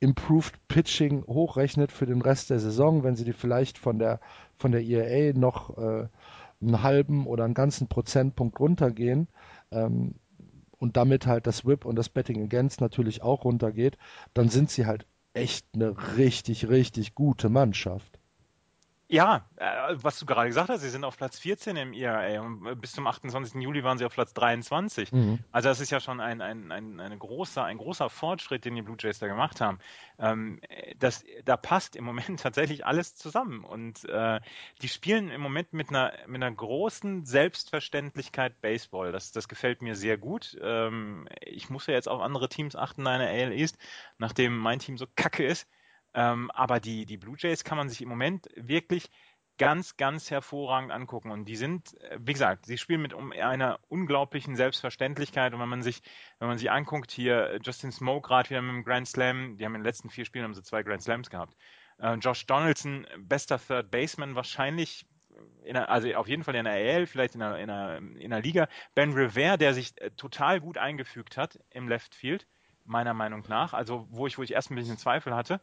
Improved 0.00 0.54
Pitching 0.68 1.24
hochrechnet 1.26 1.90
für 1.90 2.06
den 2.06 2.22
Rest 2.22 2.50
der 2.50 2.60
Saison, 2.60 3.02
wenn 3.02 3.16
sie 3.16 3.24
die 3.24 3.32
vielleicht 3.32 3.78
von 3.78 3.98
der 3.98 4.20
von 4.56 4.70
der 4.70 4.84
ERA 4.84 5.36
noch 5.36 5.76
äh, 5.76 6.08
einen 6.60 6.82
halben 6.82 7.26
oder 7.26 7.44
einen 7.44 7.54
ganzen 7.54 7.88
Prozentpunkt 7.88 8.60
runtergehen 8.60 9.28
ähm, 9.70 10.14
und 10.78 10.96
damit 10.96 11.26
halt 11.26 11.46
das 11.46 11.64
Whip 11.64 11.84
und 11.84 11.96
das 11.96 12.08
Betting 12.08 12.42
Against 12.44 12.80
natürlich 12.80 13.22
auch 13.22 13.44
runtergeht, 13.44 13.98
dann 14.34 14.48
sind 14.48 14.70
sie 14.70 14.86
halt 14.86 15.06
echt 15.34 15.66
eine 15.74 16.16
richtig, 16.16 16.68
richtig 16.68 17.14
gute 17.14 17.48
Mannschaft. 17.48 18.17
Ja, 19.10 19.46
äh, 19.56 19.94
was 19.94 20.18
du 20.18 20.26
gerade 20.26 20.48
gesagt 20.48 20.68
hast, 20.68 20.82
sie 20.82 20.90
sind 20.90 21.02
auf 21.02 21.16
Platz 21.16 21.38
14 21.38 21.76
im 21.76 21.94
ERA 21.94 22.42
und 22.42 22.66
äh, 22.66 22.74
bis 22.74 22.92
zum 22.92 23.06
28. 23.06 23.54
Juli 23.62 23.82
waren 23.82 23.96
sie 23.96 24.04
auf 24.04 24.12
Platz 24.12 24.34
23. 24.34 25.12
Mhm. 25.12 25.38
Also 25.50 25.70
das 25.70 25.80
ist 25.80 25.88
ja 25.88 25.98
schon 25.98 26.20
ein, 26.20 26.42
ein, 26.42 26.70
ein, 26.70 27.00
eine 27.00 27.16
große, 27.16 27.62
ein 27.62 27.78
großer 27.78 28.10
Fortschritt, 28.10 28.66
den 28.66 28.74
die 28.74 28.82
Blue 28.82 28.98
Jays 28.98 29.18
da 29.18 29.26
gemacht 29.26 29.62
haben. 29.62 29.78
Ähm, 30.18 30.60
das, 30.98 31.24
da 31.46 31.56
passt 31.56 31.96
im 31.96 32.04
Moment 32.04 32.40
tatsächlich 32.40 32.84
alles 32.84 33.14
zusammen 33.14 33.64
und 33.64 34.04
äh, 34.04 34.40
die 34.82 34.88
spielen 34.88 35.30
im 35.30 35.40
Moment 35.40 35.72
mit 35.72 35.88
einer, 35.88 36.12
mit 36.26 36.42
einer 36.42 36.54
großen 36.54 37.24
Selbstverständlichkeit 37.24 38.60
Baseball. 38.60 39.10
Das, 39.10 39.32
das 39.32 39.48
gefällt 39.48 39.80
mir 39.80 39.96
sehr 39.96 40.18
gut. 40.18 40.58
Ähm, 40.60 41.26
ich 41.40 41.70
muss 41.70 41.86
ja 41.86 41.94
jetzt 41.94 42.10
auf 42.10 42.20
andere 42.20 42.50
Teams 42.50 42.76
achten 42.76 43.00
in 43.00 43.06
einer 43.06 43.28
AL 43.28 43.52
East, 43.52 43.78
nachdem 44.18 44.58
mein 44.58 44.80
Team 44.80 44.98
so 44.98 45.06
kacke 45.16 45.46
ist 45.46 45.66
ähm, 46.18 46.50
aber 46.50 46.80
die, 46.80 47.06
die 47.06 47.16
Blue 47.16 47.36
Jays 47.38 47.62
kann 47.62 47.78
man 47.78 47.88
sich 47.88 48.02
im 48.02 48.08
Moment 48.08 48.48
wirklich 48.56 49.08
ganz, 49.56 49.96
ganz 49.96 50.32
hervorragend 50.32 50.90
angucken. 50.90 51.30
Und 51.30 51.44
die 51.44 51.54
sind, 51.54 51.94
äh, 52.00 52.18
wie 52.20 52.32
gesagt, 52.32 52.66
sie 52.66 52.76
spielen 52.76 53.02
mit 53.02 53.14
einer 53.14 53.78
unglaublichen 53.86 54.56
Selbstverständlichkeit. 54.56 55.54
Und 55.54 55.60
wenn 55.60 55.68
man 55.68 55.84
sich, 55.84 56.02
wenn 56.40 56.48
man 56.48 56.58
sich 56.58 56.72
anguckt, 56.72 57.12
hier 57.12 57.60
Justin 57.62 57.92
Smoke 57.92 58.26
gerade 58.26 58.50
wieder 58.50 58.62
mit 58.62 58.74
dem 58.74 58.84
Grand 58.84 59.06
Slam, 59.06 59.56
die 59.58 59.64
haben 59.64 59.76
in 59.76 59.82
den 59.82 59.86
letzten 59.86 60.10
vier 60.10 60.24
Spielen 60.24 60.44
haben 60.44 60.54
sie 60.54 60.64
zwei 60.64 60.82
Grand 60.82 61.02
Slams 61.02 61.30
gehabt. 61.30 61.56
Äh, 61.98 62.14
Josh 62.14 62.46
Donaldson, 62.46 63.06
bester 63.18 63.60
Third 63.60 63.92
Baseman, 63.92 64.34
wahrscheinlich 64.34 65.06
der, 65.64 65.88
also 65.88 66.12
auf 66.14 66.26
jeden 66.26 66.42
Fall 66.42 66.56
in 66.56 66.64
der 66.64 66.74
AL, 66.74 67.06
vielleicht 67.06 67.34
in 67.34 67.40
der, 67.40 67.58
in 67.58 67.68
der, 67.68 67.98
in 67.98 68.30
der 68.30 68.42
Liga. 68.42 68.66
Ben 68.96 69.12
Rivera, 69.12 69.56
der 69.56 69.72
sich 69.72 70.00
äh, 70.00 70.10
total 70.10 70.60
gut 70.60 70.78
eingefügt 70.78 71.36
hat 71.36 71.60
im 71.70 71.86
Left 71.86 72.16
Field, 72.16 72.48
meiner 72.84 73.14
Meinung 73.14 73.44
nach. 73.48 73.72
Also 73.72 74.08
wo 74.10 74.26
ich, 74.26 74.36
wo 74.36 74.42
ich 74.42 74.52
erst 74.52 74.72
ein 74.72 74.74
bisschen 74.74 74.98
Zweifel 74.98 75.36
hatte. 75.36 75.60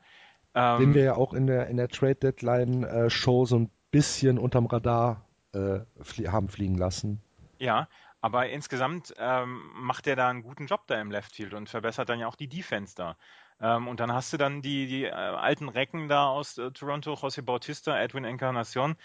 Ähm, 0.55 0.79
den 0.79 0.93
wir 0.93 1.03
ja 1.03 1.15
auch 1.15 1.33
in 1.33 1.47
der, 1.47 1.67
in 1.67 1.77
der 1.77 1.89
Trade 1.89 2.15
Deadline 2.15 2.83
äh, 2.83 3.09
Show 3.09 3.45
so 3.45 3.59
ein 3.59 3.69
bisschen 3.91 4.39
unterm 4.39 4.65
Radar 4.65 5.25
äh, 5.53 5.81
flie 6.01 6.31
haben 6.31 6.49
fliegen 6.49 6.77
lassen. 6.77 7.21
Ja, 7.59 7.87
aber 8.21 8.49
insgesamt 8.49 9.13
ähm, 9.17 9.69
macht 9.75 10.07
er 10.07 10.15
da 10.15 10.29
einen 10.29 10.41
guten 10.41 10.65
Job 10.65 10.87
da 10.87 10.99
im 10.99 11.11
Left 11.11 11.35
Field 11.35 11.53
und 11.53 11.69
verbessert 11.69 12.09
dann 12.09 12.19
ja 12.19 12.27
auch 12.27 12.35
die 12.35 12.47
Defense 12.47 12.95
da. 12.95 13.17
Ähm, 13.59 13.87
und 13.87 13.99
dann 13.99 14.11
hast 14.11 14.33
du 14.33 14.37
dann 14.37 14.61
die, 14.61 14.87
die 14.87 15.03
äh, 15.03 15.11
alten 15.11 15.69
Recken 15.69 16.07
da 16.07 16.27
aus 16.27 16.57
äh, 16.57 16.71
Toronto, 16.71 17.13
José 17.13 17.41
Bautista, 17.41 17.97
Edwin 17.97 18.25
Encarnacion, 18.25 18.95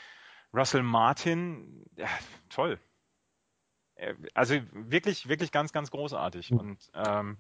Russell 0.52 0.82
Martin, 0.82 1.84
ja, 1.96 2.08
toll. 2.48 2.78
Äh, 3.96 4.14
also 4.34 4.56
wirklich, 4.72 5.28
wirklich 5.28 5.52
ganz, 5.52 5.72
ganz 5.72 5.90
großartig. 5.90 6.50
Mhm. 6.50 6.58
Und 6.58 6.90
ähm, 6.94 7.36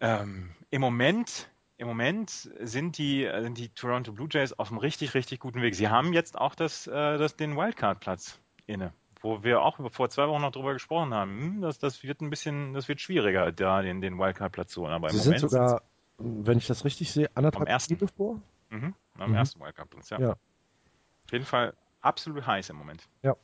ähm, 0.00 0.54
im 0.70 0.80
Moment 0.80 1.48
im 1.76 1.88
Moment 1.88 2.30
sind 2.30 2.98
die, 2.98 3.28
sind 3.40 3.58
die 3.58 3.68
Toronto 3.70 4.12
Blue 4.12 4.28
Jays 4.30 4.52
auf 4.52 4.70
einem 4.70 4.78
richtig, 4.78 5.14
richtig 5.14 5.40
guten 5.40 5.60
Weg. 5.60 5.74
Sie 5.74 5.88
haben 5.88 6.12
jetzt 6.12 6.38
auch 6.38 6.54
das, 6.54 6.86
äh, 6.86 7.18
das, 7.18 7.36
den 7.36 7.56
Wildcard-Platz 7.56 8.38
inne, 8.66 8.92
wo 9.20 9.42
wir 9.42 9.62
auch 9.62 9.78
vor 9.90 10.08
zwei 10.08 10.28
Wochen 10.28 10.42
noch 10.42 10.52
drüber 10.52 10.72
gesprochen 10.72 11.12
haben. 11.12 11.40
Hm, 11.40 11.60
das, 11.62 11.78
das 11.78 12.02
wird 12.02 12.20
ein 12.20 12.30
bisschen, 12.30 12.74
das 12.74 12.88
wird 12.88 13.00
schwieriger, 13.00 13.50
da 13.50 13.82
den, 13.82 14.00
den 14.00 14.18
Wildcard-Platz 14.18 14.72
zu 14.72 14.82
holen. 14.82 14.92
Aber 14.92 15.10
Sie 15.10 15.18
sind 15.18 15.40
sogar, 15.40 15.82
wenn 16.18 16.58
ich 16.58 16.66
das 16.66 16.84
richtig 16.84 17.12
sehe, 17.12 17.28
anderthalb 17.34 17.68
ersten 17.68 17.96
vor? 18.08 18.40
Mhm, 18.70 18.94
am 19.18 19.30
mhm. 19.30 19.36
ersten 19.36 19.60
Wildcard-Platz, 19.60 20.10
ja. 20.10 20.20
ja. 20.20 20.30
Auf 20.30 21.32
jeden 21.32 21.44
Fall 21.44 21.74
absolut 22.00 22.46
heiß 22.46 22.70
im 22.70 22.76
Moment. 22.76 23.08
Ja. 23.22 23.36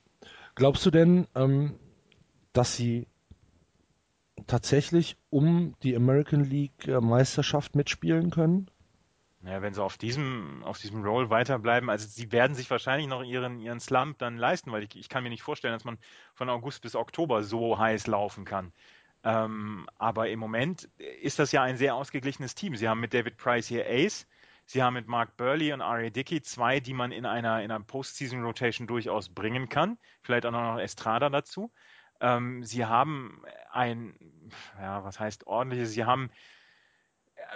Glaubst 0.55 0.85
du 0.87 0.91
denn, 0.91 1.27
ähm, 1.35 1.79
dass 2.53 2.77
sie 2.77 3.07
tatsächlich 4.50 5.16
um 5.30 5.75
die 5.83 5.95
American 5.95 6.45
League 6.45 6.88
äh, 6.88 7.00
Meisterschaft 7.00 7.76
mitspielen 7.76 8.30
können? 8.30 8.71
Naja, 9.42 9.62
wenn 9.62 9.73
sie 9.73 9.83
auf 9.83 9.97
diesem, 9.97 10.62
auf 10.64 10.78
diesem 10.78 11.02
Roll 11.02 11.30
weiterbleiben, 11.30 11.88
also 11.88 12.07
sie 12.07 12.30
werden 12.30 12.54
sich 12.54 12.71
wahrscheinlich 12.71 13.09
noch 13.09 13.23
ihren, 13.23 13.59
ihren 13.61 13.80
Slump 13.80 14.19
dann 14.19 14.37
leisten, 14.37 14.71
weil 14.71 14.83
ich, 14.83 14.97
ich 14.97 15.09
kann 15.09 15.23
mir 15.23 15.30
nicht 15.30 15.42
vorstellen, 15.42 15.73
dass 15.73 15.85
man 15.85 15.99
von 16.35 16.50
August 16.50 16.83
bis 16.83 16.95
Oktober 16.95 17.42
so 17.42 17.78
heiß 17.78 18.07
laufen 18.07 18.45
kann. 18.45 18.73
Ähm, 19.23 19.87
aber 19.97 20.28
im 20.28 20.38
Moment 20.38 20.90
ist 21.23 21.38
das 21.38 21.52
ja 21.52 21.62
ein 21.62 21.76
sehr 21.76 21.95
ausgeglichenes 21.95 22.54
Team. 22.54 22.76
Sie 22.76 22.88
haben 22.88 23.00
mit 23.00 23.14
David 23.14 23.38
Price 23.38 23.66
hier 23.66 23.87
Ace, 23.88 24.26
sie 24.66 24.83
haben 24.83 24.95
mit 24.95 25.07
Mark 25.07 25.37
Burley 25.37 25.73
und 25.73 25.80
Ari 25.80 26.11
Dickey 26.11 26.42
zwei, 26.42 26.80
die 26.80 26.95
man 26.95 27.12
in 27.12 27.25
einer, 27.25 27.62
in 27.62 27.71
einer 27.71 27.85
Postseason 27.85 28.42
Rotation 28.42 28.87
durchaus 28.87 29.28
bringen 29.28 29.69
kann. 29.69 29.97
Vielleicht 30.23 30.45
auch 30.45 30.50
noch 30.50 30.78
Estrada 30.78 31.30
dazu. 31.30 31.71
Ähm, 32.21 32.65
sie 32.65 32.85
haben 32.87 33.43
ein, 33.71 34.15
ja, 34.79 35.05
was 35.05 35.19
heißt 35.21 35.47
ordentliches, 35.47 35.93
sie 35.93 36.05
haben 36.05 36.31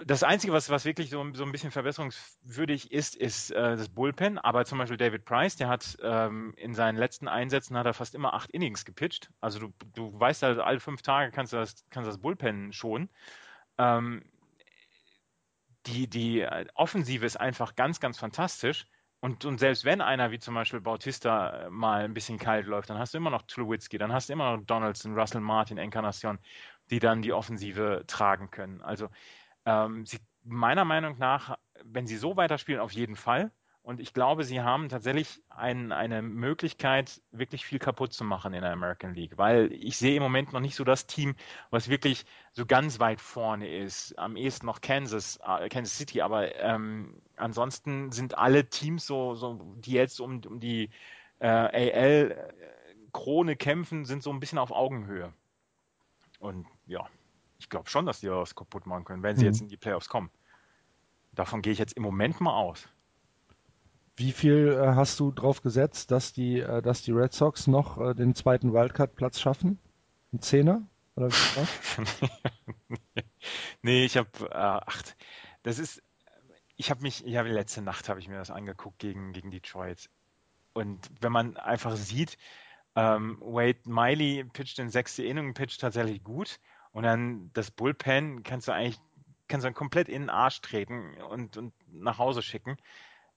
das 0.06 0.22
Einzige, 0.22 0.52
was, 0.52 0.70
was 0.70 0.84
wirklich 0.84 1.10
so, 1.10 1.24
so 1.34 1.44
ein 1.44 1.52
bisschen 1.52 1.70
verbesserungswürdig 1.70 2.90
ist, 2.90 3.14
ist 3.16 3.50
äh, 3.50 3.76
das 3.76 3.88
Bullpen. 3.88 4.38
Aber 4.38 4.64
zum 4.64 4.78
Beispiel 4.78 4.96
David 4.96 5.24
Price, 5.24 5.56
der 5.56 5.68
hat 5.68 5.96
ähm, 6.02 6.54
in 6.56 6.74
seinen 6.74 6.96
letzten 6.96 7.28
Einsätzen 7.28 7.76
hat 7.76 7.86
er 7.86 7.94
fast 7.94 8.14
immer 8.14 8.34
acht 8.34 8.50
Innings 8.50 8.84
gepitcht. 8.84 9.30
Also 9.40 9.60
du, 9.60 9.72
du 9.94 10.18
weißt 10.18 10.42
halt, 10.42 10.58
alle 10.58 10.80
fünf 10.80 11.02
Tage 11.02 11.30
kannst 11.30 11.52
du 11.52 11.56
das, 11.58 11.84
kannst 11.90 12.08
das 12.08 12.18
Bullpen 12.18 12.72
schon. 12.72 13.08
Ähm, 13.78 14.22
die, 15.86 16.08
die 16.08 16.46
Offensive 16.74 17.26
ist 17.26 17.36
einfach 17.36 17.76
ganz, 17.76 18.00
ganz 18.00 18.18
fantastisch. 18.18 18.86
Und, 19.24 19.46
und 19.46 19.56
selbst 19.56 19.86
wenn 19.86 20.02
einer 20.02 20.32
wie 20.32 20.38
zum 20.38 20.54
Beispiel 20.54 20.82
Bautista 20.82 21.62
äh, 21.62 21.70
mal 21.70 22.04
ein 22.04 22.12
bisschen 22.12 22.38
kalt 22.38 22.66
läuft, 22.66 22.90
dann 22.90 22.98
hast 22.98 23.14
du 23.14 23.18
immer 23.18 23.30
noch 23.30 23.40
Tulowitzki, 23.46 23.96
dann 23.96 24.12
hast 24.12 24.28
du 24.28 24.34
immer 24.34 24.54
noch 24.54 24.66
Donaldson, 24.66 25.18
Russell 25.18 25.40
Martin, 25.40 25.78
Encarnacion, 25.78 26.38
die 26.90 26.98
dann 26.98 27.22
die 27.22 27.32
Offensive 27.32 28.04
tragen 28.06 28.50
können. 28.50 28.82
Also 28.82 29.08
ähm, 29.64 30.04
sie, 30.04 30.18
meiner 30.42 30.84
Meinung 30.84 31.16
nach, 31.16 31.56
wenn 31.84 32.06
sie 32.06 32.18
so 32.18 32.36
weiterspielen, 32.36 32.82
auf 32.82 32.92
jeden 32.92 33.16
Fall. 33.16 33.50
Und 33.84 34.00
ich 34.00 34.14
glaube, 34.14 34.44
sie 34.44 34.62
haben 34.62 34.88
tatsächlich 34.88 35.42
ein, 35.50 35.92
eine 35.92 36.22
Möglichkeit, 36.22 37.20
wirklich 37.32 37.66
viel 37.66 37.78
kaputt 37.78 38.14
zu 38.14 38.24
machen 38.24 38.54
in 38.54 38.62
der 38.62 38.72
American 38.72 39.14
League, 39.14 39.36
weil 39.36 39.70
ich 39.74 39.98
sehe 39.98 40.16
im 40.16 40.22
Moment 40.22 40.54
noch 40.54 40.60
nicht 40.60 40.74
so 40.74 40.84
das 40.84 41.06
Team, 41.06 41.36
was 41.68 41.90
wirklich 41.90 42.24
so 42.52 42.64
ganz 42.64 42.98
weit 42.98 43.20
vorne 43.20 43.68
ist. 43.68 44.18
Am 44.18 44.36
ehesten 44.36 44.64
noch 44.64 44.80
Kansas, 44.80 45.38
äh, 45.46 45.68
Kansas 45.68 45.98
City, 45.98 46.22
aber 46.22 46.54
ähm, 46.56 47.20
ansonsten 47.36 48.10
sind 48.10 48.38
alle 48.38 48.70
Teams 48.70 49.06
so, 49.06 49.34
so 49.34 49.60
die 49.76 49.92
jetzt 49.92 50.18
um, 50.18 50.40
um 50.46 50.60
die 50.60 50.88
äh, 51.40 51.46
AL-Krone 53.12 53.54
kämpfen, 53.54 54.06
sind 54.06 54.22
so 54.22 54.32
ein 54.32 54.40
bisschen 54.40 54.58
auf 54.58 54.70
Augenhöhe. 54.70 55.34
Und 56.38 56.66
ja, 56.86 57.06
ich 57.58 57.68
glaube 57.68 57.90
schon, 57.90 58.06
dass 58.06 58.20
die 58.20 58.30
was 58.30 58.54
kaputt 58.54 58.86
machen 58.86 59.04
können, 59.04 59.22
wenn 59.22 59.36
sie 59.36 59.44
mhm. 59.44 59.50
jetzt 59.50 59.60
in 59.60 59.68
die 59.68 59.76
Playoffs 59.76 60.08
kommen. 60.08 60.30
Davon 61.32 61.60
gehe 61.60 61.74
ich 61.74 61.78
jetzt 61.78 61.98
im 61.98 62.02
Moment 62.02 62.40
mal 62.40 62.54
aus. 62.54 62.88
Wie 64.16 64.32
viel 64.32 64.68
äh, 64.68 64.94
hast 64.94 65.18
du 65.18 65.32
drauf 65.32 65.62
gesetzt, 65.62 66.10
dass 66.10 66.32
die, 66.32 66.60
äh, 66.60 66.82
dass 66.82 67.02
die 67.02 67.12
Red 67.12 67.32
Sox 67.32 67.66
noch 67.66 68.00
äh, 68.00 68.14
den 68.14 68.34
zweiten 68.34 68.72
Wildcard-Platz 68.72 69.40
schaffen? 69.40 69.78
Ein 70.32 70.40
Zehner? 70.40 70.82
Oder 71.16 71.30
nee, 73.82 74.04
ich 74.04 74.16
habe 74.16 74.28
äh, 74.50 74.54
acht. 74.54 75.16
Das 75.64 75.78
ist, 75.78 76.02
ich 76.76 76.90
habe 76.90 77.02
mich, 77.02 77.26
ich 77.26 77.36
habe 77.36 77.48
letzte 77.48 77.82
Nacht 77.82 78.08
habe 78.08 78.20
ich 78.20 78.28
mir 78.28 78.38
das 78.38 78.50
angeguckt 78.50 78.98
gegen, 78.98 79.32
gegen 79.32 79.50
Detroit. 79.50 80.08
Und 80.72 81.10
wenn 81.20 81.32
man 81.32 81.56
einfach 81.56 81.96
sieht, 81.96 82.36
ähm, 82.96 83.38
Wade 83.40 83.80
Miley 83.84 84.44
pitcht 84.44 84.78
in 84.78 84.90
sechste 84.90 85.24
Innung, 85.24 85.54
pitcht 85.54 85.80
tatsächlich 85.80 86.22
gut. 86.22 86.60
Und 86.92 87.02
dann 87.02 87.50
das 87.52 87.72
Bullpen 87.72 88.44
kannst 88.44 88.68
du 88.68 88.72
eigentlich, 88.72 89.00
kannst 89.48 89.64
du 89.64 89.68
dann 89.68 89.74
komplett 89.74 90.08
in 90.08 90.22
den 90.22 90.30
Arsch 90.30 90.60
treten 90.60 91.20
und, 91.22 91.56
und 91.56 91.72
nach 91.92 92.18
Hause 92.18 92.42
schicken 92.42 92.76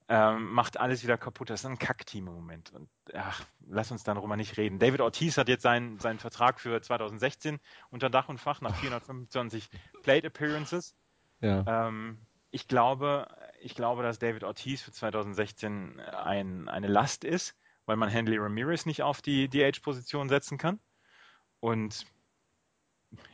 ähm, 0.08 0.52
macht 0.52 0.80
alles 0.80 1.02
wieder 1.02 1.18
kaputt. 1.18 1.50
Das 1.50 1.60
ist 1.60 1.66
ein 1.66 1.78
Kackteam 1.78 2.28
im 2.28 2.34
Moment. 2.34 2.72
Und 2.72 2.88
ach, 3.14 3.44
lass 3.66 3.92
uns 3.92 4.04
darüber 4.04 4.36
nicht 4.36 4.56
reden. 4.56 4.78
David 4.78 5.02
Ortiz 5.02 5.36
hat 5.36 5.48
jetzt 5.48 5.62
seinen, 5.62 5.98
seinen 5.98 6.18
Vertrag 6.18 6.60
für 6.60 6.80
2016 6.80 7.60
unter 7.90 8.08
Dach 8.08 8.28
und 8.28 8.38
Fach 8.38 8.60
nach 8.62 8.74
425 8.76 9.68
Plate 10.02 10.28
Appearances. 10.28 10.96
Ja. 11.40 11.88
Ähm, 11.88 12.18
ich 12.50 12.68
glaube, 12.68 13.28
ich 13.60 13.74
glaube, 13.74 14.02
dass 14.02 14.18
David 14.18 14.44
Ortiz 14.44 14.80
für 14.80 14.92
2016 14.92 16.00
ein, 16.00 16.68
eine 16.68 16.86
Last 16.86 17.24
ist, 17.24 17.54
weil 17.84 17.96
man 17.96 18.08
Henley 18.08 18.38
Ramirez 18.38 18.86
nicht 18.86 19.02
auf 19.02 19.20
die 19.20 19.48
DH-Position 19.48 20.30
setzen 20.30 20.56
kann. 20.56 20.80
Und 21.60 22.06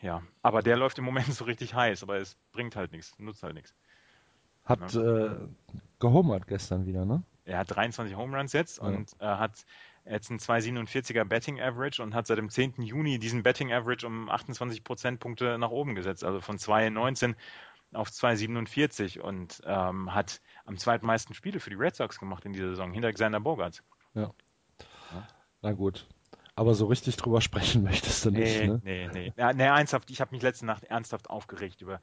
ja, 0.03 0.23
aber 0.43 0.63
der 0.63 0.77
läuft 0.77 0.99
im 0.99 1.05
Moment 1.05 1.27
so 1.35 1.45
richtig 1.45 1.75
heiß, 1.75 2.03
aber 2.03 2.17
es 2.17 2.37
bringt 2.51 2.75
halt 2.75 2.91
nichts, 2.91 3.17
nutzt 3.19 3.45
halt 3.45 3.55
nichts. 3.55 3.75
Hat 4.65 4.95
ja. 4.95 5.27
äh, 5.27 5.49
gehomert 5.99 6.47
gestern 6.47 6.87
wieder, 6.87 7.05
ne? 7.05 7.23
Er 7.45 7.59
hat 7.59 7.75
23 7.75 8.17
Home 8.17 8.37
Runs 8.37 8.53
jetzt 8.53 8.79
ja. 8.79 8.85
und 8.85 9.13
äh, 9.21 9.27
hat 9.27 9.67
jetzt 10.07 10.31
ein 10.31 10.39
2,47er 10.39 11.25
Betting 11.25 11.61
Average 11.61 12.03
und 12.03 12.15
hat 12.15 12.27
seit 12.27 12.39
dem 12.39 12.51
10. 12.51 12.83
Juni 12.83 13.19
diesen 13.19 13.43
Betting 13.43 13.73
Average 13.73 14.07
um 14.07 14.29
28 14.29 14.85
Prozentpunkte 14.85 15.59
nach 15.59 15.71
oben 15.71 15.95
gesetzt. 15.95 16.25
Also 16.25 16.41
von 16.41 16.59
2,19 16.59 17.35
auf 17.93 18.09
2,47 18.09 19.21
und 19.21 19.63
ähm, 19.65 20.15
hat 20.15 20.41
am 20.65 20.77
zweitmeisten 20.77 21.35
Spiele 21.35 21.61
für 21.61 21.71
die 21.71 21.77
Red 21.77 21.95
Sox 21.97 22.19
gemacht 22.19 22.45
in 22.45 22.53
dieser 22.53 22.71
Saison, 22.71 22.93
hinter 22.93 23.13
Xander 23.13 23.41
Bogarts. 23.41 23.83
Ja. 24.15 24.33
ja. 25.13 25.27
Na 25.63 25.73
gut. 25.73 26.07
Aber 26.57 26.75
so 26.75 26.87
richtig 26.87 27.17
drüber 27.17 27.41
sprechen 27.43 27.83
möchtest 27.83 28.25
du 28.25 28.31
nicht, 28.31 28.61
nee, 28.61 28.67
ne? 28.67 28.81
Nee, 28.85 29.09
nee. 29.13 29.33
Ja, 29.37 29.53
nee, 29.53 29.65
ernsthaft, 29.65 30.11
ich 30.11 30.21
habe 30.21 30.33
mich 30.33 30.43
letzte 30.43 30.67
Nacht 30.67 30.85
ernsthaft 30.85 31.31
aufgeregt 31.31 31.83
über 31.83 32.01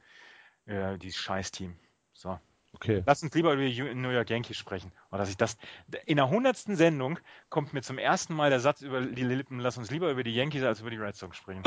äh, 0.66 0.98
dieses 0.98 1.18
Scheiß-Team. 1.18 1.76
So. 2.14 2.40
Okay. 2.74 3.04
Lass 3.06 3.22
uns 3.22 3.34
lieber 3.34 3.54
über 3.54 3.64
die 3.64 3.94
New 3.94 4.10
York 4.10 4.30
Yankees 4.30 4.58
sprechen. 4.58 4.92
Oder 5.10 5.20
dass 5.20 5.30
ich 5.30 5.38
das. 5.38 5.58
In 6.06 6.18
der 6.18 6.30
hundertsten 6.30 6.76
Sendung 6.76 7.20
kommt 7.50 7.74
mir 7.74 7.82
zum 7.82 7.98
ersten 7.98 8.34
Mal 8.34 8.50
der 8.50 8.60
Satz 8.60 8.82
über 8.82 9.02
die 9.02 9.24
Lippen, 9.24 9.60
lass 9.60 9.78
uns 9.78 9.92
lieber 9.92 10.10
über 10.10 10.24
die 10.24 10.34
Yankees 10.34 10.64
als 10.64 10.82
über 10.82 10.90
die 10.90 10.98
Red 10.98 11.16
Sox 11.16 11.38
sprechen. 11.38 11.64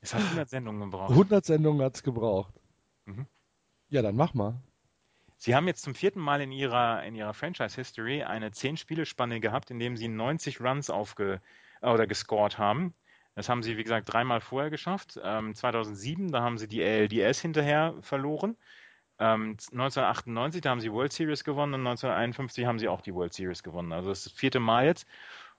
Es 0.00 0.14
hat 0.14 0.20
100 0.20 0.50
Sendungen 0.50 0.90
gebraucht. 0.90 1.10
100 1.10 1.44
Sendungen 1.44 1.84
hat 1.84 1.94
es 1.94 2.02
gebraucht. 2.02 2.52
Mhm. 3.04 3.26
Ja, 3.88 4.02
dann 4.02 4.16
mach 4.16 4.34
mal. 4.34 4.60
Sie 5.36 5.54
haben 5.54 5.68
jetzt 5.68 5.82
zum 5.82 5.94
vierten 5.94 6.20
Mal 6.20 6.40
in 6.40 6.50
ihrer, 6.50 7.04
in 7.04 7.14
ihrer 7.14 7.34
Franchise-History 7.34 8.24
eine 8.24 8.50
10-Spiele-Spanne 8.50 9.40
gehabt, 9.40 9.70
in 9.70 9.78
dem 9.78 9.96
sie 9.96 10.08
90 10.08 10.60
Runs 10.60 10.90
aufge, 10.90 11.40
oder 11.82 12.06
gescored 12.06 12.58
haben. 12.58 12.94
Das 13.34 13.48
haben 13.48 13.62
sie, 13.62 13.76
wie 13.76 13.82
gesagt, 13.82 14.12
dreimal 14.12 14.40
vorher 14.40 14.70
geschafft. 14.70 15.18
Ähm, 15.22 15.54
2007, 15.54 16.32
da 16.32 16.42
haben 16.42 16.58
sie 16.58 16.68
die 16.68 16.82
ALDS 16.82 17.40
hinterher 17.40 17.94
verloren. 18.02 18.56
Ähm, 19.22 19.56
1998, 19.70 20.62
da 20.62 20.70
haben 20.70 20.80
sie 20.80 20.92
World 20.92 21.12
Series 21.12 21.44
gewonnen 21.44 21.74
und 21.74 21.86
1951 21.86 22.66
haben 22.66 22.80
sie 22.80 22.88
auch 22.88 23.02
die 23.02 23.14
World 23.14 23.32
Series 23.32 23.62
gewonnen. 23.62 23.92
Also 23.92 24.08
das 24.08 24.18
ist 24.18 24.26
das 24.26 24.32
vierte 24.32 24.58
Mal 24.58 24.86
jetzt. 24.86 25.06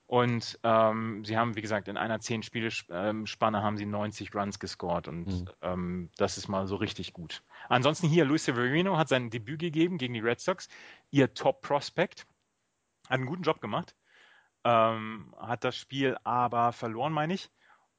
Und 0.06 0.58
ähm, 0.64 1.24
sie 1.24 1.38
haben, 1.38 1.56
wie 1.56 1.62
gesagt, 1.62 1.88
in 1.88 1.96
einer 1.96 2.18
10-Spiele-Spanne 2.18 3.62
haben 3.62 3.78
sie 3.78 3.86
90 3.86 4.34
Runs 4.34 4.58
gescored 4.58 5.08
und 5.08 5.26
mhm. 5.26 5.48
ähm, 5.62 6.10
das 6.18 6.36
ist 6.36 6.46
mal 6.46 6.66
so 6.66 6.76
richtig 6.76 7.14
gut. 7.14 7.42
Ansonsten 7.70 8.06
hier, 8.06 8.26
Luis 8.26 8.44
Severino 8.44 8.98
hat 8.98 9.08
sein 9.08 9.30
Debüt 9.30 9.60
gegeben 9.60 9.96
gegen 9.96 10.12
die 10.12 10.20
Red 10.20 10.40
Sox, 10.40 10.68
ihr 11.10 11.32
Top-Prospect, 11.32 12.26
hat 13.04 13.12
einen 13.12 13.24
guten 13.24 13.44
Job 13.44 13.62
gemacht, 13.62 13.96
ähm, 14.64 15.34
hat 15.38 15.64
das 15.64 15.74
Spiel 15.74 16.18
aber 16.22 16.72
verloren, 16.72 17.14
meine 17.14 17.32
ich 17.32 17.50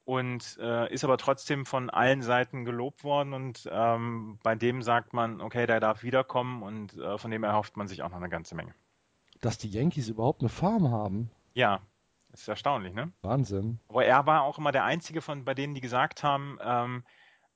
und 0.06 0.58
äh, 0.62 0.94
ist 0.94 1.04
aber 1.04 1.18
trotzdem 1.18 1.66
von 1.66 1.90
allen 1.90 2.22
Seiten 2.22 2.64
gelobt 2.64 3.04
worden 3.04 3.34
und 3.34 3.68
ähm, 3.72 4.40
bei 4.44 4.56
dem 4.56 4.82
sagt 4.82 5.14
man, 5.14 5.42
okay, 5.42 5.66
der 5.66 5.80
darf 5.80 6.04
wiederkommen 6.04 6.64
und 6.64 6.98
äh, 6.98 7.18
von 7.18 7.32
dem 7.32 7.44
erhofft 7.44 7.76
man 7.76 7.88
sich 7.88 8.04
auch 8.04 8.10
noch 8.10 8.18
eine 8.18 8.30
ganze 8.30 8.56
Menge. 8.56 8.74
Dass 9.42 9.58
die 9.58 9.70
Yankees 9.70 10.08
überhaupt 10.08 10.42
eine 10.42 10.50
Farm 10.50 10.92
haben. 10.92 11.32
Ja, 11.54 11.82
ist 12.32 12.48
erstaunlich, 12.48 12.94
ne? 12.94 13.12
Wahnsinn. 13.22 13.80
Aber 13.88 14.06
er 14.06 14.26
war 14.26 14.44
auch 14.44 14.58
immer 14.58 14.72
der 14.72 14.84
Einzige 14.84 15.22
von 15.22 15.44
bei 15.44 15.54
denen, 15.54 15.74
die 15.74 15.82
gesagt 15.82 16.24
haben, 16.24 16.60
ähm, 16.62 17.04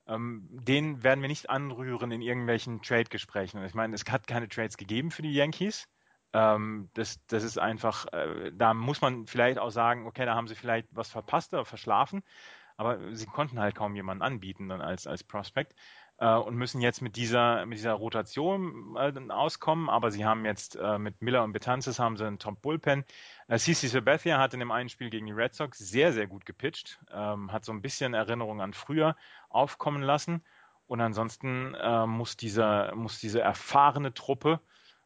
ähm, 0.07 0.47
den 0.49 1.03
werden 1.03 1.21
wir 1.21 1.29
nicht 1.29 1.49
anrühren 1.49 2.11
in 2.11 2.21
irgendwelchen 2.21 2.81
Trade-Gesprächen. 2.81 3.63
Ich 3.63 3.75
meine, 3.75 3.93
es 3.93 4.03
hat 4.09 4.25
keine 4.25 4.49
Trades 4.49 4.77
gegeben 4.77 5.11
für 5.11 5.21
die 5.21 5.33
Yankees. 5.33 5.87
Ähm, 6.33 6.89
das, 6.93 7.25
das 7.27 7.43
ist 7.43 7.57
einfach, 7.57 8.05
äh, 8.13 8.51
da 8.53 8.74
muss 8.74 9.01
man 9.01 9.27
vielleicht 9.27 9.59
auch 9.59 9.71
sagen, 9.71 10.05
okay, 10.05 10.25
da 10.25 10.36
haben 10.36 10.48
sie 10.48 10.55
vielleicht 10.55 10.88
was 10.91 11.09
verpasst 11.09 11.53
oder 11.53 11.65
verschlafen, 11.65 12.24
aber 12.77 13.15
sie 13.15 13.25
konnten 13.25 13.59
halt 13.59 13.75
kaum 13.75 13.95
jemanden 13.95 14.24
anbieten 14.24 14.69
dann 14.69 14.81
als, 14.81 15.07
als 15.07 15.24
Prospect 15.24 15.75
äh, 16.19 16.36
und 16.36 16.55
müssen 16.55 16.81
jetzt 16.81 17.01
mit 17.01 17.15
dieser, 17.15 17.65
mit 17.65 17.77
dieser 17.77 17.93
Rotation 17.93 18.95
äh, 18.95 19.31
auskommen, 19.31 19.89
aber 19.89 20.12
sie 20.12 20.25
haben 20.25 20.45
jetzt 20.45 20.75
äh, 20.75 21.00
mit 21.00 21.21
Miller 21.21 21.43
und 21.43 21.53
Betances 21.53 21.98
haben 21.98 22.17
sie 22.17 22.25
einen 22.25 22.39
Top 22.39 22.62
Bullpen. 22.62 23.05
Äh, 23.48 23.57
CC 23.57 23.88
Sabathia 23.88 24.38
hat 24.38 24.53
in 24.53 24.59
dem 24.59 24.71
einen 24.71 24.89
Spiel 24.89 25.09
gegen 25.09 25.25
die 25.25 25.31
Red 25.31 25.55
Sox 25.55 25.80
sehr, 25.80 26.13
sehr 26.13 26.27
gut 26.27 26.45
gepitcht, 26.45 26.99
ähm, 27.12 27.51
hat 27.51 27.65
so 27.65 27.71
ein 27.71 27.82
bisschen 27.82 28.13
Erinnerung 28.13 28.62
an 28.62 28.73
früher 28.73 29.15
aufkommen 29.49 30.03
lassen 30.03 30.43
und 30.88 31.01
ansonsten 31.01 31.75
äh, 31.75 32.06
muss, 32.06 32.38
dieser, 32.38 32.93
muss 32.95 33.19
diese 33.19 33.41
erfahrene 33.41 34.13
Truppe 34.13 34.60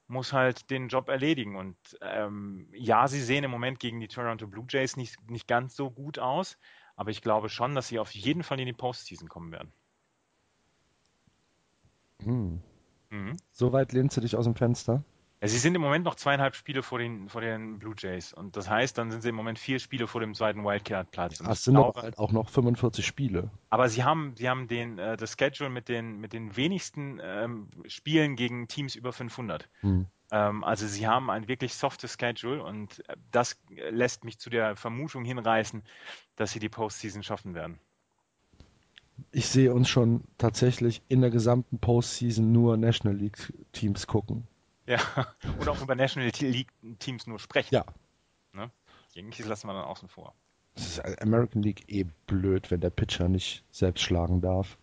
muss 0.08 0.34
halt 0.34 0.70
den 0.70 0.88
Job 0.88 1.10
erledigen. 1.10 1.56
Und 1.56 1.78
ähm, 2.02 2.68
ja, 2.74 3.08
sie 3.08 3.22
sehen 3.22 3.44
im 3.44 3.52
Moment 3.52 3.80
gegen 3.80 4.00
die 4.00 4.08
Toronto 4.08 4.48
Blue 4.48 4.66
Jays 4.70 4.98
nicht, 4.98 5.18
nicht 5.30 5.48
ganz 5.48 5.76
so 5.76 5.89
gut 5.89 6.20
aus, 6.20 6.58
aber 6.96 7.12
ich 7.12 7.22
glaube 7.22 7.50
schon, 7.50 7.76
dass 7.76 7.88
sie 7.88 8.00
auf 8.00 8.12
jeden 8.12 8.44
Fall 8.44 8.60
in 8.60 8.66
die 8.66 8.74
Postseason 8.74 9.30
kommen 9.30 9.52
werden. 9.52 9.72
Hm. 12.24 12.62
Mhm. 13.10 13.38
So 13.52 13.74
weit 13.74 13.92
lehnst 13.92 14.18
du 14.18 14.22
dich 14.22 14.36
aus 14.36 14.46
dem 14.46 14.56
Fenster? 14.56 15.04
Ja, 15.43 15.49
sie 15.49 15.58
sind 15.58 15.75
im 15.75 15.82
Moment 15.82 16.06
noch 16.06 16.15
zweieinhalb 16.15 16.56
Spiele 16.56 16.84
vor 16.84 16.99
den, 16.99 17.27
vor 17.27 17.41
den 17.41 17.77
Blue 17.77 17.93
Jays. 17.97 18.32
Und 18.32 18.56
das 18.56 18.69
heißt, 18.69 18.97
dann 18.97 19.12
sind 19.12 19.23
sie 19.23 19.27
im 19.27 19.36
Moment 19.36 19.60
vier 19.60 19.77
Spiele 19.79 20.08
vor 20.08 20.21
dem 20.21 20.34
zweiten 20.36 20.63
Wildcard-Platz. 20.63 21.39
Ja, 21.39 21.51
es 21.51 21.65
sind 21.65 21.73
glaube, 21.73 22.01
halt 22.01 22.17
auch 22.17 22.32
noch 22.32 22.47
45 22.47 23.06
Spiele. 23.06 23.51
Aber 23.69 23.89
sie 23.89 24.06
haben, 24.06 24.36
sie 24.38 24.47
haben 24.47 24.69
den, 24.69 24.97
äh, 24.99 25.17
das 25.17 25.36
Schedule 25.38 25.69
mit 25.69 25.89
den, 25.89 26.21
mit 26.21 26.32
den 26.32 26.56
wenigsten 26.56 27.19
ähm, 27.21 27.67
Spielen 27.88 28.38
gegen 28.38 28.69
Teams 28.69 28.95
über 28.95 29.12
500. 29.12 29.67
Hm. 29.82 30.06
Ähm, 30.32 30.63
also 30.63 30.88
sie 30.88 31.08
haben 31.08 31.29
ein 31.29 31.49
wirklich 31.49 31.75
softes 31.75 32.15
Schedule 32.17 32.63
und 32.63 33.03
das 33.29 33.60
lässt 33.89 34.23
mich 34.23 34.39
zu 34.39 34.49
der 34.49 34.77
Vermutung 34.77 35.25
hinreißen, 35.25 35.84
dass 36.38 36.53
sie 36.53 36.60
die 36.60 36.69
Postseason 36.69 37.21
schaffen 37.21 37.53
werden. 37.53 37.79
Ich 39.34 39.47
sehe 39.47 39.73
uns 39.73 39.89
schon 39.89 40.23
tatsächlich 40.38 41.01
in 41.10 41.19
der 41.19 41.32
gesamten 41.32 41.79
Postseason 41.79 42.53
nur 42.53 42.77
National 42.77 43.17
League 43.17 43.51
Teams 43.73 44.08
gucken. 44.08 44.47
Ja, 44.86 45.00
oder 45.60 45.72
auch 45.72 45.82
über 45.82 45.96
National 45.96 46.32
League 46.39 46.72
Teams 47.00 47.28
nur 47.28 47.39
sprechen. 47.39 47.74
Ja. 47.74 47.86
Ne? 48.52 48.69
Yankees 49.13 49.46
lassen 49.46 49.67
wir 49.67 49.74
dann 49.74 49.86
außen 49.86 50.10
vor. 50.10 50.34
Das 50.76 50.88
ist 50.88 51.22
American 51.22 51.62
League 51.62 51.84
eh 51.88 52.06
blöd, 52.28 52.72
wenn 52.72 52.82
der 52.82 52.89
Pitcher 52.89 53.30
nicht 53.30 53.63
selbst 53.72 54.02
schlagen 54.02 54.41
darf. 54.41 54.78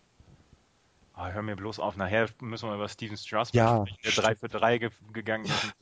Oh, 1.17 1.25
hör 1.25 1.41
mir 1.41 1.55
bloß 1.55 1.79
auf, 1.79 1.97
nachher 1.97 2.29
müssen 2.39 2.69
wir 2.69 2.75
über 2.75 2.87
Steven 2.87 3.17
Strasburg 3.17 3.55
ja, 3.55 3.85
sprechen, 3.85 3.99
der 4.03 4.23
3 4.23 4.35
für 4.35 4.47
3 4.47 4.77
ge 4.77 4.89
gegangen 5.11 5.45
ist. 5.45 5.75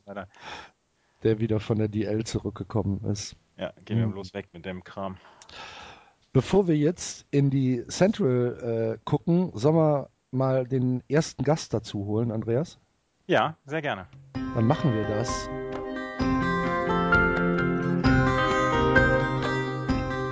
Der 1.23 1.39
wieder 1.39 1.59
von 1.59 1.77
der 1.77 1.87
DL 1.87 2.23
zurückgekommen 2.23 3.03
ist. 3.05 3.35
Ja, 3.55 3.71
gehen 3.85 3.99
wir 3.99 4.07
mhm. 4.07 4.13
bloß 4.13 4.33
weg 4.33 4.47
mit 4.53 4.65
dem 4.65 4.83
Kram. 4.83 5.17
Bevor 6.33 6.67
wir 6.67 6.77
jetzt 6.77 7.25
in 7.31 7.49
die 7.49 7.85
Central 7.87 8.97
äh, 8.97 8.99
gucken, 9.03 9.51
sollen 9.53 9.75
wir 9.75 10.09
mal 10.31 10.67
den 10.67 11.03
ersten 11.09 11.43
Gast 11.43 11.73
dazu 11.73 12.05
holen, 12.05 12.31
Andreas? 12.31 12.79
Ja, 13.29 13.55
sehr 13.63 13.83
gerne. 13.83 14.07
Dann 14.33 14.65
machen 14.65 14.91
wir 14.91 15.03
das. 15.03 15.47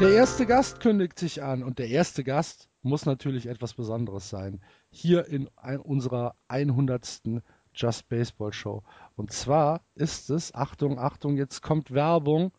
Der 0.01 0.09
erste 0.15 0.47
Gast 0.47 0.79
kündigt 0.79 1.19
sich 1.19 1.43
an 1.43 1.61
und 1.61 1.77
der 1.77 1.89
erste 1.89 2.23
Gast 2.23 2.69
muss 2.81 3.05
natürlich 3.05 3.45
etwas 3.45 3.75
Besonderes 3.75 4.31
sein. 4.31 4.61
Hier 4.89 5.27
in 5.27 5.47
ein, 5.57 5.79
unserer 5.79 6.33
100. 6.47 7.43
Just 7.75 8.09
Baseball 8.09 8.51
Show. 8.51 8.81
Und 9.15 9.31
zwar 9.31 9.81
ist 9.93 10.31
es, 10.31 10.55
Achtung, 10.55 10.97
Achtung, 10.97 11.37
jetzt 11.37 11.61
kommt 11.61 11.91
Werbung, 11.91 12.51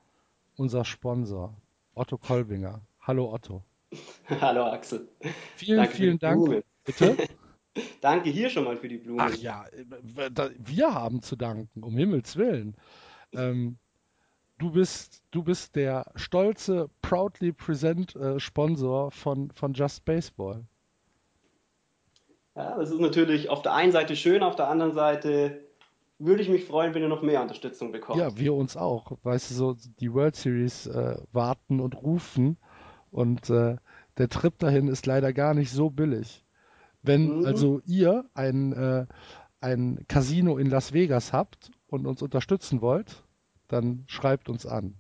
unser 0.55 0.85
Sponsor, 0.85 1.57
Otto 1.95 2.17
Kolbinger. 2.17 2.83
Hallo 3.01 3.35
Otto. 3.35 3.65
Hallo 4.41 4.67
Axel. 4.67 5.09
Vielen, 5.57 5.79
Danke 5.79 5.97
vielen 5.97 6.19
Dank. 6.21 6.63
Bitte? 6.85 7.17
Danke 8.01 8.31
hier 8.31 8.51
schon 8.51 8.65
mal 8.65 8.77
für 8.77 8.89
die 8.89 8.99
Blumen. 8.99 9.21
Ach 9.21 9.35
ja, 9.35 9.65
wir 10.59 10.95
haben 10.95 11.23
zu 11.23 11.37
danken, 11.37 11.83
um 11.83 11.97
Himmels 11.97 12.37
Willen. 12.37 12.77
Ähm, 13.33 13.79
du, 14.59 14.73
bist, 14.73 15.23
du 15.31 15.43
bist 15.43 15.77
der 15.77 16.11
stolze, 16.15 16.91
proudly 17.03 17.53
present 17.53 18.15
äh, 18.17 18.39
Sponsor 18.39 19.11
von, 19.11 19.51
von 19.53 19.73
Just 19.73 20.05
Baseball. 20.05 20.65
Ja, 22.55 22.77
das 22.77 22.91
ist 22.91 23.01
natürlich 23.01 23.51
auf 23.51 23.63
der 23.63 23.75
einen 23.75 23.93
Seite 23.93 24.17
schön, 24.17 24.43
auf 24.43 24.57
der 24.57 24.69
anderen 24.69 24.93
Seite 24.93 25.65
würde 26.19 26.43
ich 26.43 26.49
mich 26.49 26.65
freuen, 26.65 26.95
wenn 26.95 27.03
ihr 27.03 27.09
noch 27.09 27.23
mehr 27.23 27.41
Unterstützung 27.41 27.93
bekommt. 27.93 28.19
Ja, 28.19 28.37
wir 28.37 28.55
uns 28.55 28.77
auch. 28.77 29.13
Weißt 29.23 29.51
du, 29.51 29.55
so 29.55 29.77
die 30.01 30.13
World 30.13 30.35
Series 30.35 30.87
äh, 30.87 31.17
warten 31.33 31.79
und 31.79 31.95
rufen 32.03 32.57
und 33.13 33.49
äh, 33.51 33.77
der 34.19 34.29
Trip 34.29 34.59
dahin 34.59 34.89
ist 34.89 35.07
leider 35.07 35.33
gar 35.33 35.55
nicht 35.55 35.71
so 35.71 35.91
billig. 35.91 36.45
Wenn 37.03 37.41
mhm. 37.41 37.47
also 37.47 37.81
ihr 37.87 38.25
ein, 38.35 38.73
äh, 38.73 39.07
ein 39.61 40.05
Casino 40.09 40.59
in 40.59 40.69
Las 40.69 40.93
Vegas 40.93 41.33
habt 41.33 41.71
und 41.89 42.07
uns 42.07 42.23
unterstützen 42.23 42.81
wollt, 42.81 43.25
dann 43.69 44.05
schreibt 44.07 44.49
uns 44.49 44.67
an. 44.67 44.95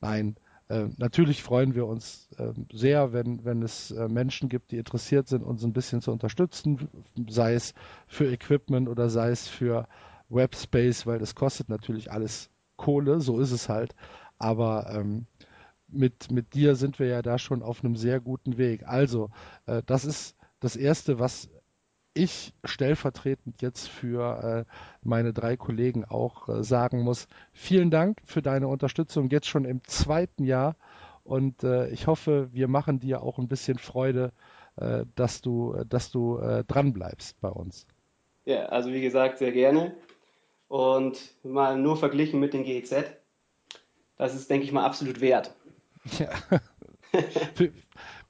Nein, 0.00 0.36
äh, 0.68 0.88
natürlich 0.96 1.42
freuen 1.42 1.74
wir 1.74 1.86
uns 1.86 2.28
äh, 2.38 2.52
sehr, 2.72 3.12
wenn, 3.12 3.44
wenn 3.44 3.62
es 3.62 3.90
äh, 3.90 4.08
Menschen 4.08 4.48
gibt, 4.48 4.70
die 4.70 4.78
interessiert 4.78 5.28
sind, 5.28 5.42
uns 5.42 5.64
ein 5.64 5.72
bisschen 5.72 6.00
zu 6.00 6.12
unterstützen, 6.12 6.88
sei 7.28 7.54
es 7.54 7.74
für 8.06 8.30
Equipment 8.30 8.88
oder 8.88 9.10
sei 9.10 9.30
es 9.30 9.48
für 9.48 9.88
Webspace, 10.28 11.06
weil 11.06 11.18
das 11.18 11.34
kostet 11.34 11.68
natürlich 11.68 12.12
alles 12.12 12.50
Kohle, 12.76 13.20
so 13.20 13.40
ist 13.40 13.50
es 13.50 13.68
halt. 13.68 13.94
Aber 14.38 14.90
ähm, 14.94 15.26
mit, 15.88 16.30
mit 16.30 16.54
dir 16.54 16.76
sind 16.76 16.98
wir 16.98 17.08
ja 17.08 17.20
da 17.20 17.38
schon 17.38 17.62
auf 17.62 17.84
einem 17.84 17.96
sehr 17.96 18.20
guten 18.20 18.56
Weg. 18.56 18.86
Also, 18.86 19.30
äh, 19.66 19.82
das 19.84 20.04
ist 20.04 20.36
das 20.60 20.76
Erste, 20.76 21.18
was 21.18 21.50
ich 22.14 22.54
stellvertretend 22.64 23.62
jetzt 23.62 23.88
für 23.88 24.66
äh, 24.66 24.72
meine 25.02 25.32
drei 25.32 25.56
Kollegen 25.56 26.04
auch 26.04 26.48
äh, 26.48 26.64
sagen 26.64 27.02
muss. 27.02 27.28
Vielen 27.52 27.90
Dank 27.90 28.20
für 28.24 28.42
deine 28.42 28.68
Unterstützung 28.68 29.30
jetzt 29.30 29.46
schon 29.46 29.64
im 29.64 29.82
zweiten 29.84 30.44
Jahr 30.44 30.76
und 31.22 31.62
äh, 31.62 31.88
ich 31.88 32.06
hoffe, 32.06 32.48
wir 32.52 32.68
machen 32.68 32.98
dir 32.98 33.22
auch 33.22 33.38
ein 33.38 33.48
bisschen 33.48 33.78
Freude 33.78 34.32
dass 35.14 35.42
du, 35.42 35.84
dass 35.88 36.10
du 36.10 36.38
äh, 36.38 36.64
dran 36.64 36.94
bleibst 36.94 37.38
bei 37.42 37.50
uns. 37.50 37.86
Ja, 38.44 38.66
also 38.66 38.92
wie 38.92 39.02
gesagt, 39.02 39.38
sehr 39.38 39.52
gerne. 39.52 39.94
Und 40.68 41.18
mal 41.42 41.76
nur 41.76 41.96
verglichen 41.96 42.40
mit 42.40 42.54
den 42.54 42.64
GEZ, 42.64 43.04
das 44.16 44.34
ist, 44.34 44.48
denke 44.48 44.64
ich 44.64 44.72
mal, 44.72 44.84
absolut 44.84 45.20
wert. 45.20 45.54
Ja. 46.18 46.30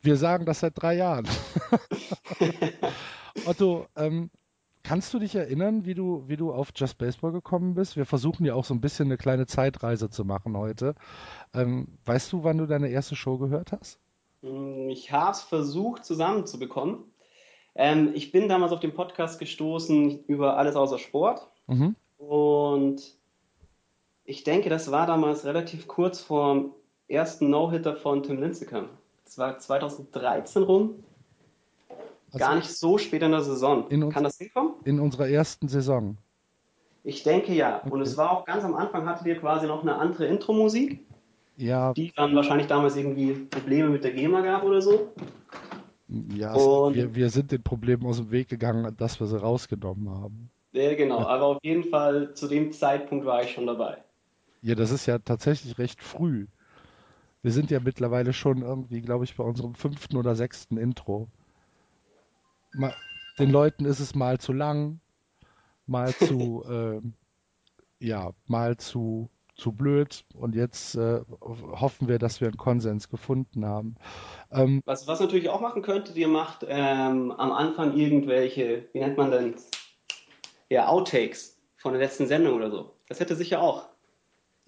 Wir 0.02 0.16
sagen 0.16 0.46
das 0.46 0.60
seit 0.60 0.80
drei 0.80 0.94
Jahren. 0.94 1.28
Otto, 3.46 3.86
ähm, 3.96 4.30
kannst 4.82 5.12
du 5.12 5.18
dich 5.18 5.34
erinnern, 5.34 5.84
wie 5.84 5.94
du, 5.94 6.24
wie 6.26 6.36
du 6.36 6.52
auf 6.52 6.70
Just 6.74 6.98
Baseball 6.98 7.32
gekommen 7.32 7.74
bist? 7.74 7.96
Wir 7.96 8.06
versuchen 8.06 8.44
ja 8.46 8.54
auch 8.54 8.64
so 8.64 8.74
ein 8.74 8.80
bisschen 8.80 9.08
eine 9.08 9.18
kleine 9.18 9.46
Zeitreise 9.46 10.08
zu 10.08 10.24
machen 10.24 10.56
heute. 10.56 10.94
Ähm, 11.54 11.98
weißt 12.06 12.32
du, 12.32 12.44
wann 12.44 12.58
du 12.58 12.66
deine 12.66 12.88
erste 12.88 13.14
Show 13.14 13.38
gehört 13.38 13.72
hast? 13.72 14.00
Hm, 14.42 14.88
ich 14.88 15.12
habe 15.12 15.32
es 15.32 15.42
versucht 15.42 16.04
zusammenzubekommen. 16.04 17.04
Ähm, 17.74 18.12
ich 18.14 18.32
bin 18.32 18.48
damals 18.48 18.72
auf 18.72 18.80
den 18.80 18.94
Podcast 18.94 19.38
gestoßen 19.38 20.24
über 20.24 20.56
alles 20.56 20.76
außer 20.76 20.98
Sport. 20.98 21.46
Mhm. 21.66 21.94
Und 22.18 23.02
ich 24.24 24.44
denke, 24.44 24.70
das 24.70 24.90
war 24.90 25.06
damals 25.06 25.44
relativ 25.44 25.88
kurz 25.88 26.20
vor 26.20 26.54
dem 26.54 26.72
ersten 27.08 27.50
No-Hitter 27.50 27.96
von 27.96 28.22
Tim 28.22 28.40
Lincecum. 28.40 28.88
Das 29.30 29.38
war 29.38 29.56
2013 29.56 30.64
rum. 30.64 31.04
Also 32.32 32.38
Gar 32.38 32.56
nicht 32.56 32.68
so 32.68 32.98
spät 32.98 33.22
in 33.22 33.30
der 33.30 33.42
Saison. 33.42 33.88
In 33.88 34.10
Kann 34.10 34.24
das 34.24 34.38
hinkommen? 34.38 34.74
In 34.84 34.98
unserer 34.98 35.28
ersten 35.28 35.68
Saison. 35.68 36.16
Ich 37.04 37.22
denke 37.22 37.52
ja. 37.52 37.78
Okay. 37.78 37.90
Und 37.90 38.00
es 38.00 38.16
war 38.16 38.32
auch 38.32 38.44
ganz 38.44 38.64
am 38.64 38.74
Anfang, 38.74 39.06
hattet 39.06 39.28
ihr 39.28 39.38
quasi 39.38 39.68
noch 39.68 39.82
eine 39.82 39.94
andere 39.94 40.26
Intro-Musik. 40.26 41.06
Ja. 41.56 41.92
Die 41.92 42.12
dann 42.16 42.34
wahrscheinlich 42.34 42.66
damals 42.66 42.96
irgendwie 42.96 43.34
Probleme 43.34 43.88
mit 43.90 44.02
der 44.02 44.10
GEMA 44.10 44.40
gab 44.40 44.64
oder 44.64 44.82
so. 44.82 45.12
Ja, 46.34 46.52
und, 46.54 46.96
wir, 46.96 47.14
wir 47.14 47.30
sind 47.30 47.52
den 47.52 47.62
Problemen 47.62 48.04
aus 48.06 48.16
dem 48.16 48.32
Weg 48.32 48.48
gegangen, 48.48 48.96
dass 48.96 49.20
wir 49.20 49.28
sie 49.28 49.40
rausgenommen 49.40 50.10
haben. 50.10 50.50
Ja, 50.72 50.92
genau. 50.96 51.20
Ja. 51.20 51.26
Aber 51.28 51.44
auf 51.46 51.58
jeden 51.62 51.84
Fall 51.84 52.34
zu 52.34 52.48
dem 52.48 52.72
Zeitpunkt 52.72 53.24
war 53.26 53.44
ich 53.44 53.52
schon 53.52 53.68
dabei. 53.68 53.98
Ja, 54.60 54.74
das 54.74 54.90
ist 54.90 55.06
ja 55.06 55.20
tatsächlich 55.20 55.78
recht 55.78 56.02
früh. 56.02 56.48
Wir 57.42 57.52
sind 57.52 57.70
ja 57.70 57.80
mittlerweile 57.80 58.32
schon 58.32 58.62
irgendwie, 58.62 59.00
glaube 59.00 59.24
ich, 59.24 59.36
bei 59.36 59.44
unserem 59.44 59.74
fünften 59.74 60.16
oder 60.16 60.34
sechsten 60.34 60.76
Intro. 60.76 61.28
Mal, 62.72 62.94
den 63.38 63.50
Leuten 63.50 63.84
ist 63.84 64.00
es 64.00 64.14
mal 64.14 64.38
zu 64.38 64.52
lang, 64.52 65.00
mal 65.86 66.14
zu, 66.14 66.64
äh, 66.68 67.00
ja, 68.04 68.32
mal 68.46 68.76
zu, 68.76 69.30
zu 69.54 69.72
blöd 69.72 70.24
und 70.34 70.54
jetzt 70.54 70.94
äh, 70.96 71.20
hoffen 71.40 72.08
wir, 72.08 72.18
dass 72.18 72.40
wir 72.40 72.48
einen 72.48 72.56
Konsens 72.56 73.08
gefunden 73.08 73.64
haben. 73.64 73.96
Ähm, 74.50 74.82
was, 74.84 75.06
was 75.06 75.20
natürlich 75.20 75.48
auch 75.48 75.60
machen 75.60 75.82
könntet, 75.82 76.16
ihr 76.16 76.28
macht 76.28 76.64
ähm, 76.68 77.30
am 77.32 77.52
Anfang 77.52 77.96
irgendwelche, 77.96 78.88
wie 78.92 79.00
nennt 79.00 79.16
man 79.16 79.30
denn, 79.30 79.54
ja, 80.68 80.88
Outtakes 80.88 81.58
von 81.76 81.92
der 81.92 82.02
letzten 82.02 82.26
Sendung 82.26 82.54
oder 82.54 82.70
so. 82.70 82.94
Das 83.08 83.20
hätte 83.20 83.34
sicher 83.34 83.60
auch 83.60 83.89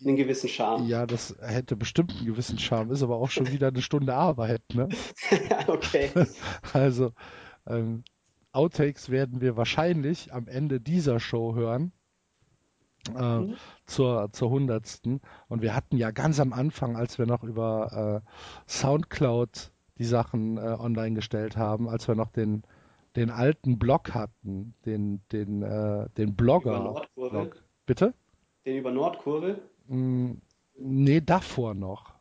einen 0.07 0.17
gewissen 0.17 0.49
Charme. 0.49 0.87
Ja, 0.87 1.07
das 1.07 1.37
hätte 1.41 1.77
bestimmt 1.77 2.13
einen 2.17 2.27
gewissen 2.27 2.59
Charme, 2.59 2.91
ist 2.91 3.03
aber 3.03 3.17
auch 3.17 3.31
schon 3.31 3.51
wieder 3.51 3.69
eine 3.69 3.83
Stunde 3.83 4.15
Arbeit, 4.15 4.63
ne? 4.75 4.89
okay. 5.67 6.11
Also, 6.73 7.13
ähm, 7.67 8.05
Outtakes 8.53 9.11
werden 9.11 9.41
wir 9.41 9.57
wahrscheinlich 9.57 10.33
am 10.33 10.47
Ende 10.47 10.81
dieser 10.81 11.21
Show 11.21 11.55
hören. 11.55 11.93
Äh, 13.17 13.39
mhm. 13.39 13.57
zur, 13.85 14.29
zur 14.31 14.51
hundertsten. 14.51 15.21
Und 15.49 15.61
wir 15.61 15.75
hatten 15.75 15.97
ja 15.97 16.13
ganz 16.13 16.39
am 16.39 16.53
Anfang, 16.53 16.97
als 16.97 17.19
wir 17.19 17.27
noch 17.27 17.43
über 17.43 18.23
äh, 18.25 18.31
Soundcloud 18.71 19.73
die 19.99 20.05
Sachen 20.05 20.57
äh, 20.57 20.77
online 20.79 21.15
gestellt 21.15 21.57
haben, 21.57 21.89
als 21.89 22.07
wir 22.07 22.15
noch 22.15 22.31
den, 22.31 22.63
den 23.17 23.31
alten 23.31 23.79
Blog 23.79 24.15
hatten, 24.15 24.75
den, 24.87 25.21
den, 25.33 25.63
äh, 25.63 26.09
den 26.17 26.37
Blogger. 26.37 27.03
Blog. 27.15 27.63
Bitte? 27.87 28.15
Den 28.65 28.77
über 28.79 28.93
Nordkurve? 28.93 29.61
Mm, 29.93 30.39
nee, 30.79 31.21
davor 31.21 31.75
noch. 31.75 32.15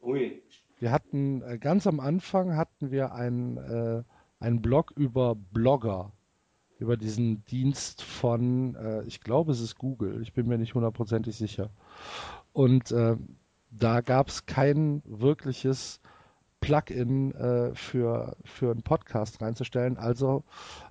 Ui. 0.00 0.42
Wir 0.78 0.90
hatten 0.90 1.42
äh, 1.42 1.58
ganz 1.58 1.86
am 1.86 2.00
Anfang 2.00 2.56
hatten 2.56 2.90
wir 2.90 3.12
einen, 3.12 3.58
äh, 3.58 4.02
einen 4.40 4.62
Blog 4.62 4.92
über 4.96 5.34
Blogger, 5.34 6.12
über 6.78 6.96
diesen 6.96 7.44
Dienst 7.44 8.02
von, 8.02 8.76
äh, 8.76 9.02
ich 9.02 9.20
glaube 9.20 9.52
es 9.52 9.60
ist 9.60 9.76
Google, 9.76 10.22
ich 10.22 10.32
bin 10.32 10.46
mir 10.46 10.56
nicht 10.56 10.74
hundertprozentig 10.74 11.36
sicher. 11.36 11.68
Und 12.54 12.92
äh, 12.92 13.16
da 13.70 14.00
gab 14.00 14.28
es 14.28 14.46
kein 14.46 15.02
wirkliches 15.04 16.00
Plugin 16.60 17.34
äh, 17.34 17.74
für, 17.74 18.36
für 18.44 18.70
einen 18.70 18.82
Podcast 18.82 19.42
reinzustellen. 19.42 19.98
Also 19.98 20.44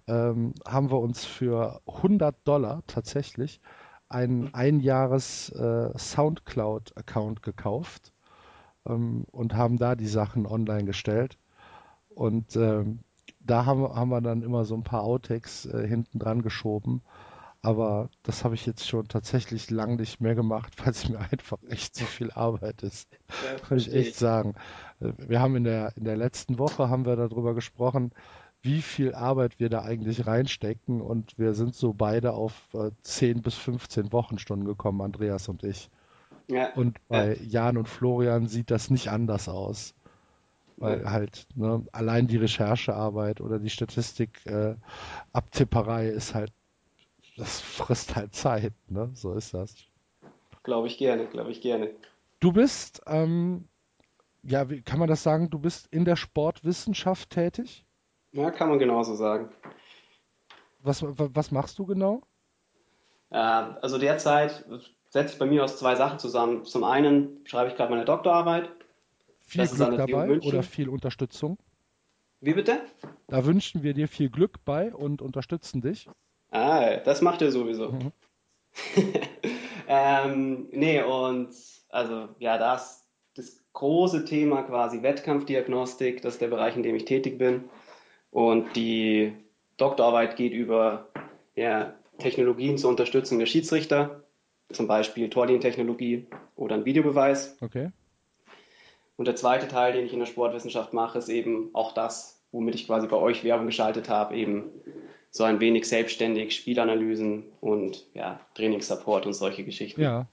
ähm, 0.08 0.54
haben 0.68 0.92
wir 0.92 1.00
uns 1.00 1.26
für 1.26 1.82
100 1.88 2.36
Dollar 2.48 2.84
tatsächlich 2.86 3.60
einen 4.10 4.54
Einjahres 4.54 5.50
äh, 5.50 5.98
Soundcloud-Account 5.98 7.44
gekauft 7.44 8.14
ähm, 8.88 9.26
und 9.32 9.56
haben 9.56 9.78
da 9.78 9.96
die 9.96 10.08
Sachen 10.08 10.46
online 10.46 10.86
gestellt. 10.86 11.38
Und 12.10 12.56
ähm, 12.56 13.00
da 13.40 13.66
haben, 13.66 13.84
haben 13.84 14.10
wir 14.10 14.22
dann 14.22 14.42
immer 14.42 14.66
so 14.66 14.76
ein 14.76 14.84
paar 14.84 15.04
Outtakes 15.04 15.66
äh, 15.66 15.88
hinten 15.88 16.20
dran 16.20 16.42
geschoben. 16.42 17.02
Aber 17.62 18.10
das 18.24 18.44
habe 18.44 18.56
ich 18.56 18.66
jetzt 18.66 18.88
schon 18.88 19.08
tatsächlich 19.08 19.70
lang 19.72 19.98
nicht 19.98 20.22
mehr 20.22 20.36
gemacht, 20.36 20.74
weil 20.84 20.92
es 20.92 21.10
mir 21.10 21.20
einfach 21.20 21.58
echt 21.70 21.96
zu 21.96 22.06
viel 22.06 22.32
Arbeit 22.32 22.84
ist. 22.84 23.10
Ja, 23.44 23.60
Kann 23.60 23.78
ich 23.78 23.94
echt 23.94 24.16
sagen. 24.16 24.56
Äh, 25.00 25.14
wir 25.18 25.42
haben 25.42 25.56
in 25.56 25.64
der, 25.64 25.96
in 25.98 26.06
der 26.06 26.18
letzten 26.18 26.60
Woche 26.60 26.90
haben 26.90 27.06
wir 27.06 27.16
darüber 27.16 27.54
gesprochen, 27.56 28.12
wie 28.62 28.82
viel 28.82 29.14
Arbeit 29.14 29.60
wir 29.60 29.70
da 29.70 29.84
eigentlich 29.84 30.28
reinstecken 30.28 31.02
und 31.02 31.38
wir 31.38 31.54
sind 31.54 31.76
so 31.76 31.94
beide 31.94 32.34
auf 32.34 32.54
äh, 32.74 32.92
10 33.04 33.42
bis 33.42 33.56
15 33.56 34.12
Wochenstunden 34.12 34.68
gekommen, 34.68 35.02
Andreas 35.02 35.48
und 35.48 35.64
ich. 35.64 35.90
Ja. 36.48 36.74
Und 36.74 36.98
bei 37.08 37.36
ja. 37.36 37.66
Jan 37.66 37.78
und 37.78 37.88
Florian 37.88 38.48
sieht 38.48 38.72
das 38.72 38.90
nicht 38.90 39.10
anders 39.10 39.50
aus. 39.50 39.94
Weil 40.78 41.02
ja. 41.02 41.12
halt 41.12 41.48
ne, 41.56 41.86
allein 41.92 42.28
die 42.28 42.38
Recherchearbeit 42.38 43.42
oder 43.42 43.58
die 43.58 43.70
Statistik 43.70 44.46
äh, 44.46 44.76
Abtipperei 45.34 46.08
ist 46.08 46.36
halt, 46.36 46.54
das 47.36 47.60
frisst 47.60 48.16
halt 48.16 48.36
Zeit, 48.36 48.74
ne? 48.88 49.10
So 49.14 49.34
ist 49.34 49.54
das. 49.56 49.76
Glaube 50.62 50.88
ich 50.88 50.98
gerne, 50.98 51.26
glaube 51.28 51.52
ich 51.52 51.62
gerne. 51.62 51.92
Du 52.40 52.52
bist, 52.52 53.02
ähm, 53.08 53.68
ja, 54.44 54.70
wie 54.70 54.82
kann 54.82 55.00
man 55.00 55.08
das 55.08 55.24
sagen, 55.24 55.50
du 55.50 55.58
bist 55.58 55.88
in 55.88 56.06
der 56.06 56.16
Sportwissenschaft 56.16 57.32
tätig? 57.32 57.87
Ja, 58.32 58.52
kann 58.52 58.70
man 58.70 58.80
genauso 58.80 59.16
sagen. 59.16 59.50
Was, 60.80 61.04
was 61.04 61.52
machst 61.52 61.80
du 61.80 61.86
genau? 61.86 62.22
Äh, 63.30 63.38
also 63.38 63.98
derzeit 63.98 64.66
setze 65.10 65.34
ich 65.34 65.40
bei 65.40 65.46
mir 65.46 65.64
aus 65.64 65.78
zwei 65.78 65.96
Sachen 65.96 66.20
zusammen. 66.20 66.66
Zum 66.66 66.84
einen 66.84 67.46
schreibe 67.46 67.70
ich 67.70 67.76
gerade 67.76 67.92
meine 67.92 68.06
Doktorarbeit. 68.06 68.70
Viel 69.40 69.62
das 69.62 69.76
Glück 69.76 69.98
dabei 69.98 70.40
oder 70.40 70.64
viel 70.64 70.90
Unterstützung? 70.90 71.58
Wie 72.42 72.54
bitte? 72.54 72.82
Da 73.28 73.46
wünschen 73.46 73.82
wir 73.82 73.94
dir 73.94 74.08
viel 74.08 74.30
Glück 74.30 74.64
bei 74.66 74.94
und 74.94 75.22
unterstützen 75.22 75.82
dich. 75.82 76.08
Ah, 76.52 76.98
das 76.98 77.22
macht 77.22 77.42
ihr 77.42 77.52
sowieso. 77.52 77.92
Mhm. 77.92 78.12
ähm, 79.88 80.68
nee, 80.72 81.02
und 81.02 81.50
also 81.90 82.30
ja, 82.40 82.58
das 82.58 83.08
das 83.38 83.64
große 83.74 84.26
Thema 84.26 84.64
quasi 84.64 85.02
Wettkampfdiagnostik, 85.02 86.22
das 86.22 86.34
ist 86.34 86.42
der 86.42 86.48
Bereich, 86.48 86.76
in 86.76 86.84
dem 86.84 86.96
ich 86.96 87.06
tätig 87.06 87.38
bin. 87.38 87.70
Und 88.38 88.76
die 88.76 89.34
Doktorarbeit 89.78 90.36
geht 90.36 90.54
über 90.54 91.08
ja, 91.56 91.96
Technologien 92.20 92.78
zur 92.78 92.92
Unterstützung 92.92 93.40
der 93.40 93.48
Schiedsrichter, 93.48 94.26
zum 94.70 94.86
Beispiel 94.86 95.32
Torlinientechnologie 95.32 96.28
oder 96.56 96.76
ein 96.76 96.86
Videobeweis. 96.86 97.58
Okay. 97.62 97.90
Und 99.16 99.28
der 99.28 99.36
zweite 99.36 99.68
Teil, 99.68 99.94
den 99.94 100.06
ich 100.06 100.14
in 100.14 100.20
der 100.20 100.28
Sportwissenschaft 100.28 100.94
mache, 100.94 101.18
ist 101.18 101.30
eben 101.30 101.72
auch 101.74 101.96
das, 101.96 102.40
womit 102.52 102.76
ich 102.76 102.86
quasi 102.86 103.08
bei 103.08 103.18
euch 103.18 103.44
Werbung 103.44 103.66
geschaltet 103.66 104.08
habe, 104.08 104.36
eben 104.36 104.70
so 105.32 105.44
ein 105.44 105.60
wenig 105.60 105.86
selbstständig 105.90 106.56
Spielanalysen 106.56 107.44
und 107.60 108.06
ja, 108.14 108.40
Trainingssupport 108.54 109.26
und 109.26 109.34
solche 109.34 109.64
Geschichten. 109.64 110.00
Ja, 110.00 110.28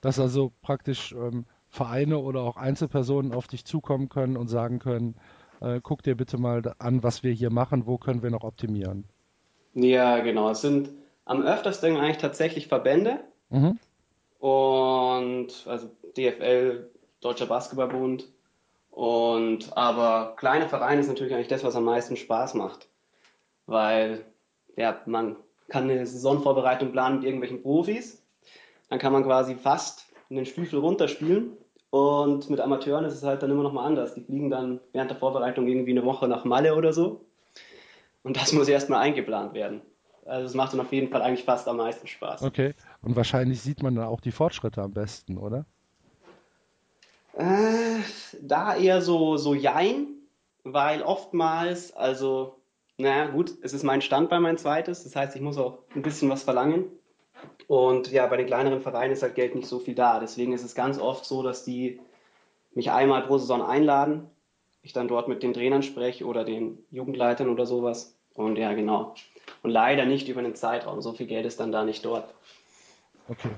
dass 0.00 0.20
also 0.20 0.52
praktisch 0.62 1.10
ähm, 1.10 1.46
Vereine 1.68 2.18
oder 2.18 2.42
auch 2.42 2.56
Einzelpersonen 2.56 3.34
auf 3.34 3.48
dich 3.48 3.64
zukommen 3.64 4.08
können 4.08 4.36
und 4.36 4.46
sagen 4.46 4.78
können, 4.78 5.16
äh, 5.60 5.80
guck 5.82 6.02
dir 6.02 6.16
bitte 6.16 6.38
mal 6.38 6.74
an, 6.78 7.02
was 7.02 7.22
wir 7.22 7.32
hier 7.32 7.50
machen, 7.50 7.86
wo 7.86 7.98
können 7.98 8.22
wir 8.22 8.30
noch 8.30 8.44
optimieren. 8.44 9.04
Ja, 9.74 10.18
genau. 10.20 10.50
Es 10.50 10.60
sind 10.60 10.90
am 11.24 11.42
öftersten 11.42 11.96
eigentlich 11.96 12.18
tatsächlich 12.18 12.66
Verbände. 12.66 13.20
Mhm. 13.50 13.78
Und 14.38 15.48
also 15.66 15.90
DFL, 16.16 16.90
Deutscher 17.20 17.46
Basketballbund. 17.46 18.28
Und 18.90 19.76
aber 19.76 20.34
kleine 20.36 20.68
Vereine 20.68 21.00
ist 21.00 21.08
natürlich 21.08 21.34
eigentlich 21.34 21.48
das, 21.48 21.62
was 21.62 21.76
am 21.76 21.84
meisten 21.84 22.16
Spaß 22.16 22.54
macht. 22.54 22.88
Weil 23.66 24.24
ja, 24.76 25.00
man 25.06 25.36
kann 25.68 25.84
eine 25.84 26.06
Saisonvorbereitung 26.06 26.90
planen 26.90 27.16
mit 27.16 27.24
irgendwelchen 27.24 27.62
Profis. 27.62 28.22
Dann 28.88 28.98
kann 28.98 29.12
man 29.12 29.22
quasi 29.22 29.54
fast 29.54 30.06
einen 30.30 30.46
Stiefel 30.46 30.80
runterspielen 30.80 31.52
und 31.90 32.48
mit 32.48 32.60
Amateuren 32.60 33.04
ist 33.04 33.14
es 33.14 33.22
halt 33.24 33.42
dann 33.42 33.50
immer 33.50 33.62
noch 33.62 33.72
mal 33.72 33.84
anders. 33.84 34.14
Die 34.14 34.20
fliegen 34.20 34.50
dann 34.50 34.80
während 34.92 35.10
der 35.10 35.18
Vorbereitung 35.18 35.66
irgendwie 35.66 35.90
eine 35.90 36.04
Woche 36.04 36.28
nach 36.28 36.44
Malle 36.44 36.76
oder 36.76 36.92
so. 36.92 37.24
und 38.22 38.36
das 38.36 38.52
muss 38.52 38.68
erstmal 38.68 39.00
eingeplant 39.00 39.54
werden. 39.54 39.82
Also 40.24 40.46
es 40.46 40.54
macht 40.54 40.72
dann 40.72 40.80
auf 40.80 40.92
jeden 40.92 41.08
Fall 41.10 41.22
eigentlich 41.22 41.44
fast 41.44 41.66
am 41.66 41.78
meisten 41.78 42.06
Spaß. 42.06 42.42
Okay, 42.42 42.74
und 43.02 43.16
wahrscheinlich 43.16 43.60
sieht 43.60 43.82
man 43.82 43.96
dann 43.96 44.06
auch 44.06 44.20
die 44.20 44.32
Fortschritte 44.32 44.82
am 44.82 44.92
besten, 44.92 45.38
oder? 45.38 45.64
Äh, 47.34 48.00
da 48.40 48.76
eher 48.76 49.02
so, 49.02 49.36
so 49.36 49.54
Jein, 49.54 50.06
weil 50.62 51.02
oftmals, 51.02 51.92
also, 51.92 52.60
naja, 52.98 53.26
gut, 53.28 53.52
es 53.62 53.72
ist 53.72 53.82
mein 53.82 54.02
Standbein, 54.02 54.42
mein 54.42 54.58
zweites, 54.58 55.04
das 55.04 55.16
heißt, 55.16 55.34
ich 55.34 55.42
muss 55.42 55.56
auch 55.56 55.78
ein 55.94 56.02
bisschen 56.02 56.28
was 56.28 56.42
verlangen. 56.42 56.84
Und 57.68 58.10
ja, 58.10 58.26
bei 58.26 58.36
den 58.36 58.46
kleineren 58.46 58.80
Vereinen 58.80 59.12
ist 59.12 59.22
halt 59.22 59.34
Geld 59.34 59.54
nicht 59.54 59.68
so 59.68 59.78
viel 59.78 59.94
da. 59.94 60.20
Deswegen 60.20 60.52
ist 60.52 60.64
es 60.64 60.74
ganz 60.74 60.98
oft 60.98 61.24
so, 61.24 61.42
dass 61.42 61.64
die 61.64 62.00
mich 62.74 62.90
einmal 62.90 63.22
pro 63.22 63.38
Saison 63.38 63.62
einladen, 63.62 64.28
ich 64.82 64.92
dann 64.92 65.08
dort 65.08 65.28
mit 65.28 65.42
den 65.42 65.52
Trainern 65.52 65.82
spreche 65.82 66.24
oder 66.24 66.44
den 66.44 66.78
Jugendleitern 66.90 67.48
oder 67.48 67.66
sowas. 67.66 68.16
Und 68.34 68.56
ja, 68.56 68.72
genau. 68.72 69.14
Und 69.62 69.70
leider 69.70 70.06
nicht 70.06 70.28
über 70.28 70.40
einen 70.40 70.54
Zeitraum. 70.54 71.02
So 71.02 71.12
viel 71.12 71.26
Geld 71.26 71.46
ist 71.46 71.60
dann 71.60 71.72
da 71.72 71.84
nicht 71.84 72.04
dort. 72.04 72.34
Okay. 73.28 73.50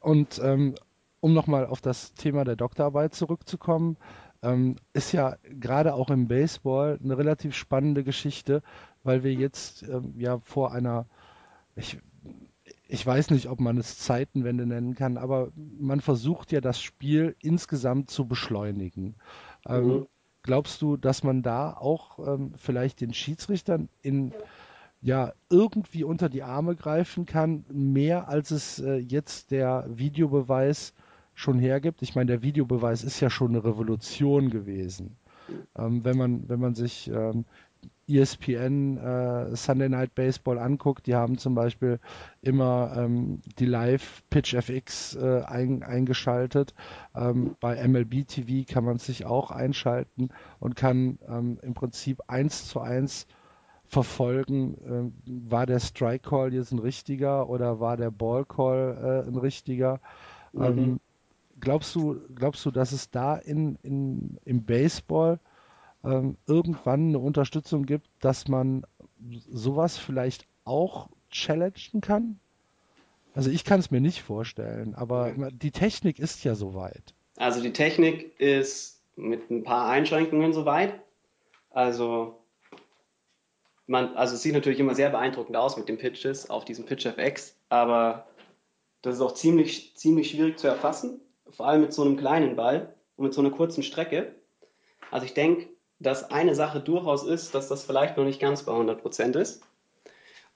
Und 0.00 0.40
ähm, 0.42 0.74
um 1.20 1.34
nochmal 1.34 1.66
auf 1.66 1.80
das 1.80 2.14
Thema 2.14 2.44
der 2.44 2.56
Doktorarbeit 2.56 3.14
zurückzukommen, 3.14 3.96
ähm, 4.42 4.76
ist 4.92 5.12
ja 5.12 5.36
gerade 5.42 5.94
auch 5.94 6.10
im 6.10 6.28
Baseball 6.28 6.98
eine 7.02 7.18
relativ 7.18 7.54
spannende 7.54 8.04
Geschichte, 8.04 8.62
weil 9.02 9.24
wir 9.24 9.32
jetzt 9.32 9.82
ähm, 9.82 10.14
ja 10.16 10.38
vor 10.38 10.72
einer, 10.72 11.06
ich, 11.74 11.98
ich 12.88 13.04
weiß 13.04 13.30
nicht, 13.30 13.48
ob 13.48 13.60
man 13.60 13.78
es 13.78 13.98
Zeitenwende 13.98 14.66
nennen 14.66 14.94
kann, 14.94 15.16
aber 15.16 15.50
man 15.56 16.00
versucht 16.00 16.52
ja 16.52 16.60
das 16.60 16.80
Spiel 16.80 17.34
insgesamt 17.40 18.10
zu 18.10 18.26
beschleunigen. 18.26 19.16
Ähm, 19.66 19.86
mhm. 19.86 20.06
Glaubst 20.42 20.80
du, 20.80 20.96
dass 20.96 21.24
man 21.24 21.42
da 21.42 21.72
auch 21.72 22.20
ähm, 22.20 22.52
vielleicht 22.56 23.00
den 23.00 23.12
Schiedsrichtern 23.12 23.88
in 24.02 24.32
ja 25.02 25.32
irgendwie 25.50 26.04
unter 26.04 26.28
die 26.28 26.42
Arme 26.42 26.74
greifen 26.74 27.26
kann, 27.26 27.64
mehr 27.70 28.28
als 28.28 28.50
es 28.50 28.78
äh, 28.78 28.96
jetzt 28.96 29.50
der 29.50 29.86
Videobeweis 29.88 30.94
schon 31.34 31.58
hergibt. 31.58 32.02
Ich 32.02 32.14
meine, 32.14 32.26
der 32.26 32.42
Videobeweis 32.42 33.04
ist 33.04 33.20
ja 33.20 33.28
schon 33.28 33.50
eine 33.50 33.64
Revolution 33.64 34.50
gewesen. 34.50 35.16
Ähm, 35.76 36.04
wenn 36.04 36.16
man 36.16 36.48
wenn 36.48 36.60
man 36.60 36.74
sich 36.74 37.08
ähm, 37.08 37.44
ESPN 38.08 38.98
äh, 38.98 39.56
Sunday 39.56 39.88
Night 39.88 40.14
Baseball 40.14 40.58
anguckt, 40.58 41.06
die 41.06 41.14
haben 41.14 41.38
zum 41.38 41.54
Beispiel 41.54 41.98
immer 42.40 42.94
ähm, 42.96 43.40
die 43.58 43.66
Live 43.66 44.22
Pitch 44.30 44.54
FX 44.54 45.16
äh, 45.16 45.42
ein, 45.44 45.82
eingeschaltet. 45.82 46.74
Ähm, 47.14 47.56
bei 47.60 47.86
MLB 47.86 48.26
TV 48.26 48.72
kann 48.72 48.84
man 48.84 48.98
sich 48.98 49.26
auch 49.26 49.50
einschalten 49.50 50.30
und 50.60 50.76
kann 50.76 51.18
ähm, 51.28 51.58
im 51.62 51.74
Prinzip 51.74 52.22
eins 52.28 52.68
zu 52.68 52.80
eins 52.80 53.26
verfolgen, 53.88 55.12
äh, 55.24 55.48
war 55.48 55.66
der 55.66 55.80
Strike 55.80 56.28
Call 56.28 56.52
jetzt 56.52 56.72
ein 56.72 56.78
richtiger 56.78 57.48
oder 57.48 57.80
war 57.80 57.96
der 57.96 58.10
Ball 58.10 58.44
Call 58.44 59.24
äh, 59.26 59.28
ein 59.28 59.36
richtiger. 59.36 60.00
Mhm. 60.52 60.62
Ähm, 60.62 61.00
glaubst 61.60 61.94
du, 61.94 62.20
glaubst 62.34 62.64
du, 62.66 62.70
dass 62.70 62.92
es 62.92 63.10
da 63.10 63.36
in, 63.36 63.78
in, 63.82 64.38
im 64.44 64.64
Baseball 64.64 65.38
ähm, 66.06 66.36
irgendwann 66.46 67.08
eine 67.08 67.18
Unterstützung 67.18 67.84
gibt, 67.84 68.08
dass 68.20 68.48
man 68.48 68.86
sowas 69.48 69.98
vielleicht 69.98 70.46
auch 70.64 71.08
challengen 71.30 72.00
kann? 72.00 72.38
Also 73.34 73.50
ich 73.50 73.64
kann 73.64 73.80
es 73.80 73.90
mir 73.90 74.00
nicht 74.00 74.22
vorstellen, 74.22 74.94
aber 74.94 75.32
die 75.50 75.70
Technik 75.70 76.18
ist 76.18 76.42
ja 76.44 76.54
soweit. 76.54 77.14
Also 77.36 77.60
die 77.60 77.72
Technik 77.72 78.40
ist 78.40 79.02
mit 79.16 79.50
ein 79.50 79.62
paar 79.62 79.88
Einschränkungen 79.90 80.54
soweit. 80.54 80.94
Also 81.70 82.40
man, 83.86 84.16
also 84.16 84.34
es 84.34 84.42
sieht 84.42 84.54
natürlich 84.54 84.80
immer 84.80 84.94
sehr 84.94 85.10
beeindruckend 85.10 85.56
aus 85.56 85.76
mit 85.76 85.88
den 85.88 85.98
Pitches 85.98 86.48
auf 86.48 86.64
diesem 86.64 86.86
Pitch 86.86 87.04
FX, 87.04 87.56
aber 87.68 88.26
das 89.02 89.16
ist 89.16 89.20
auch 89.20 89.34
ziemlich, 89.34 89.94
ziemlich 89.96 90.30
schwierig 90.30 90.58
zu 90.58 90.66
erfassen 90.66 91.20
vor 91.50 91.66
allem 91.66 91.82
mit 91.82 91.92
so 91.92 92.02
einem 92.02 92.16
kleinen 92.16 92.56
Ball 92.56 92.94
und 93.16 93.24
mit 93.24 93.34
so 93.34 93.40
einer 93.40 93.50
kurzen 93.50 93.82
Strecke. 93.82 94.34
Also 95.10 95.26
ich 95.26 95.34
denke, 95.34 95.68
dass 95.98 96.30
eine 96.30 96.54
Sache 96.54 96.80
durchaus 96.80 97.24
ist, 97.24 97.54
dass 97.54 97.68
das 97.68 97.84
vielleicht 97.84 98.16
noch 98.16 98.24
nicht 98.24 98.40
ganz 98.40 98.64
bei 98.64 98.72
100 98.72 99.00
Prozent 99.00 99.36
ist. 99.36 99.62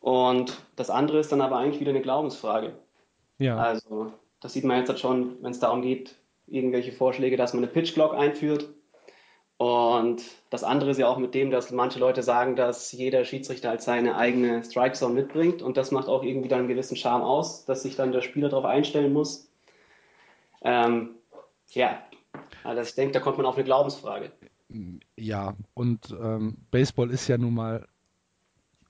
Und 0.01 0.63
das 0.77 0.91
andere 0.91 1.19
ist 1.19 1.33
dann 1.33 1.41
aber 1.41 1.59
eigentlich 1.59 1.81
wieder 1.81 1.91
eine 1.91 2.03
Glaubensfrage. 2.03 2.73
Ja. 3.39 3.57
Also 3.57 4.13
das 4.41 4.53
sieht 4.53 4.65
man 4.65 4.79
jetzt 4.79 4.89
halt 4.89 5.01
schon, 5.01 5.43
wenn 5.43 5.53
es 5.53 5.61
darum 5.61 5.83
geht, 5.83 6.17
irgendwelche 6.47 6.93
Vorschläge, 6.93 7.37
dass 7.37 7.53
man 7.53 7.63
eine 7.63 7.73
Pitch 7.73 7.95
Clock 7.95 8.15
einführt. 8.15 8.69
Und 9.59 10.23
das 10.49 10.65
andere 10.65 10.91
ist 10.91 10.99
ja 10.99 11.07
auch 11.07 11.19
mit 11.19 11.35
dem, 11.35 11.51
dass 11.51 11.71
manche 11.71 11.99
Leute 11.99 12.23
sagen, 12.23 12.57
dass 12.57 12.93
jeder 12.93 13.27
Schiedsrichter 13.27 13.69
halt 13.69 13.83
seine 13.83 14.17
eigene 14.17 14.65
Strike 14.65 14.95
Zone 14.95 15.15
mitbringt. 15.15 15.61
Und 15.61 15.77
das 15.77 15.91
macht 15.91 16.09
auch 16.09 16.23
irgendwie 16.23 16.49
dann 16.49 16.61
einen 16.61 16.69
gewissen 16.69 16.97
Charme 16.97 17.23
aus, 17.23 17.67
dass 17.67 17.83
sich 17.83 17.95
dann 17.97 18.13
der 18.13 18.23
Spieler 18.23 18.49
darauf 18.49 18.65
einstellen 18.65 19.13
muss, 19.13 19.51
ähm, 20.63 21.17
ja, 21.69 22.03
also 22.65 22.83
ich 22.83 22.95
denke, 22.95 23.13
da 23.13 23.21
kommt 23.21 23.39
man 23.39 23.47
auf 23.47 23.55
eine 23.55 23.65
Glaubensfrage. 23.65 24.33
Ja, 25.17 25.55
und 25.75 26.17
ähm, 26.21 26.59
Baseball 26.71 27.11
ist 27.11 27.29
ja 27.29 27.39
nun 27.39 27.55
mal 27.55 27.87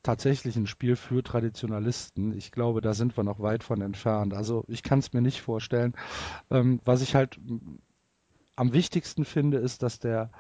tatsächlich 0.03 0.57
ein 0.57 0.67
Spiel 0.67 0.97
für 0.97 1.23
Traditionalisten. 1.23 2.37
Ich 2.37 2.53
glaube, 2.53 2.81
da 2.81 2.95
sind 2.95 3.17
wir 3.17 3.25
noch 3.25 3.41
weit 3.41 3.63
von 3.63 3.81
entfernt. 3.81 4.35
Also 4.35 4.65
ich 4.69 4.83
kann 4.83 4.99
es 4.99 5.13
mir 5.13 5.21
nicht 5.21 5.41
vorstellen. 5.41 5.95
Ähm, 6.51 6.81
was 6.85 7.03
ich 7.03 7.15
halt 7.15 7.39
am 8.57 8.73
wichtigsten 8.73 9.25
finde, 9.25 9.59
ist, 9.59 9.83
dass 9.83 9.99
der, 9.99 10.31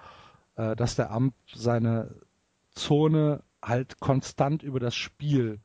äh, 0.56 0.76
dass 0.76 0.96
der 0.96 1.10
Amt 1.10 1.34
seine 1.54 2.14
Zone 2.74 3.42
halt 3.62 4.00
konstant 4.00 4.62
über 4.62 4.80
das 4.80 4.94
Spiel 4.94 5.60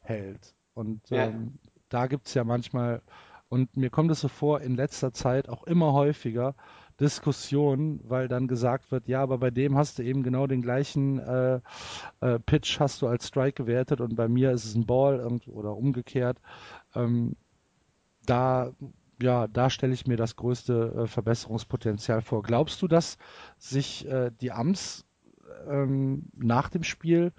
hält. 0.00 0.54
Und 0.74 1.08
ja. 1.10 1.26
ähm, 1.26 1.58
da 1.88 2.06
gibt 2.06 2.26
es 2.26 2.34
ja 2.34 2.44
manchmal 2.44 3.02
und 3.48 3.76
mir 3.76 3.90
kommt 3.90 4.10
es 4.10 4.20
so 4.20 4.28
vor, 4.28 4.62
in 4.62 4.76
letzter 4.76 5.12
Zeit 5.12 5.48
auch 5.48 5.64
immer 5.64 5.92
häufiger 5.92 6.54
Diskussionen, 7.00 8.00
weil 8.04 8.28
dann 8.28 8.48
gesagt 8.48 8.90
wird, 8.90 9.08
ja, 9.08 9.22
aber 9.22 9.38
bei 9.38 9.50
dem 9.50 9.76
hast 9.76 9.98
du 9.98 10.02
eben 10.02 10.22
genau 10.22 10.46
den 10.46 10.62
gleichen 10.62 11.18
äh, 11.18 11.60
äh, 12.20 12.38
Pitch 12.38 12.80
hast 12.80 13.02
du 13.02 13.06
als 13.06 13.28
Strike 13.28 13.54
gewertet 13.54 14.00
und 14.00 14.16
bei 14.16 14.28
mir 14.28 14.52
ist 14.52 14.64
es 14.64 14.74
ein 14.74 14.86
Ball 14.86 15.20
oder 15.46 15.76
umgekehrt. 15.76 16.38
Ähm, 16.94 17.36
da 18.26 18.72
ja, 19.22 19.46
da 19.46 19.70
stelle 19.70 19.94
ich 19.94 20.06
mir 20.06 20.16
das 20.16 20.36
größte 20.36 20.94
äh, 20.96 21.06
Verbesserungspotenzial 21.06 22.22
vor. 22.22 22.42
Glaubst 22.42 22.82
du, 22.82 22.88
dass 22.88 23.18
sich 23.56 24.06
äh, 24.08 24.32
die 24.40 24.50
Amts 24.50 25.06
ähm, 25.68 26.24
nach 26.36 26.68
dem 26.68 26.82
Spiel 26.82 27.32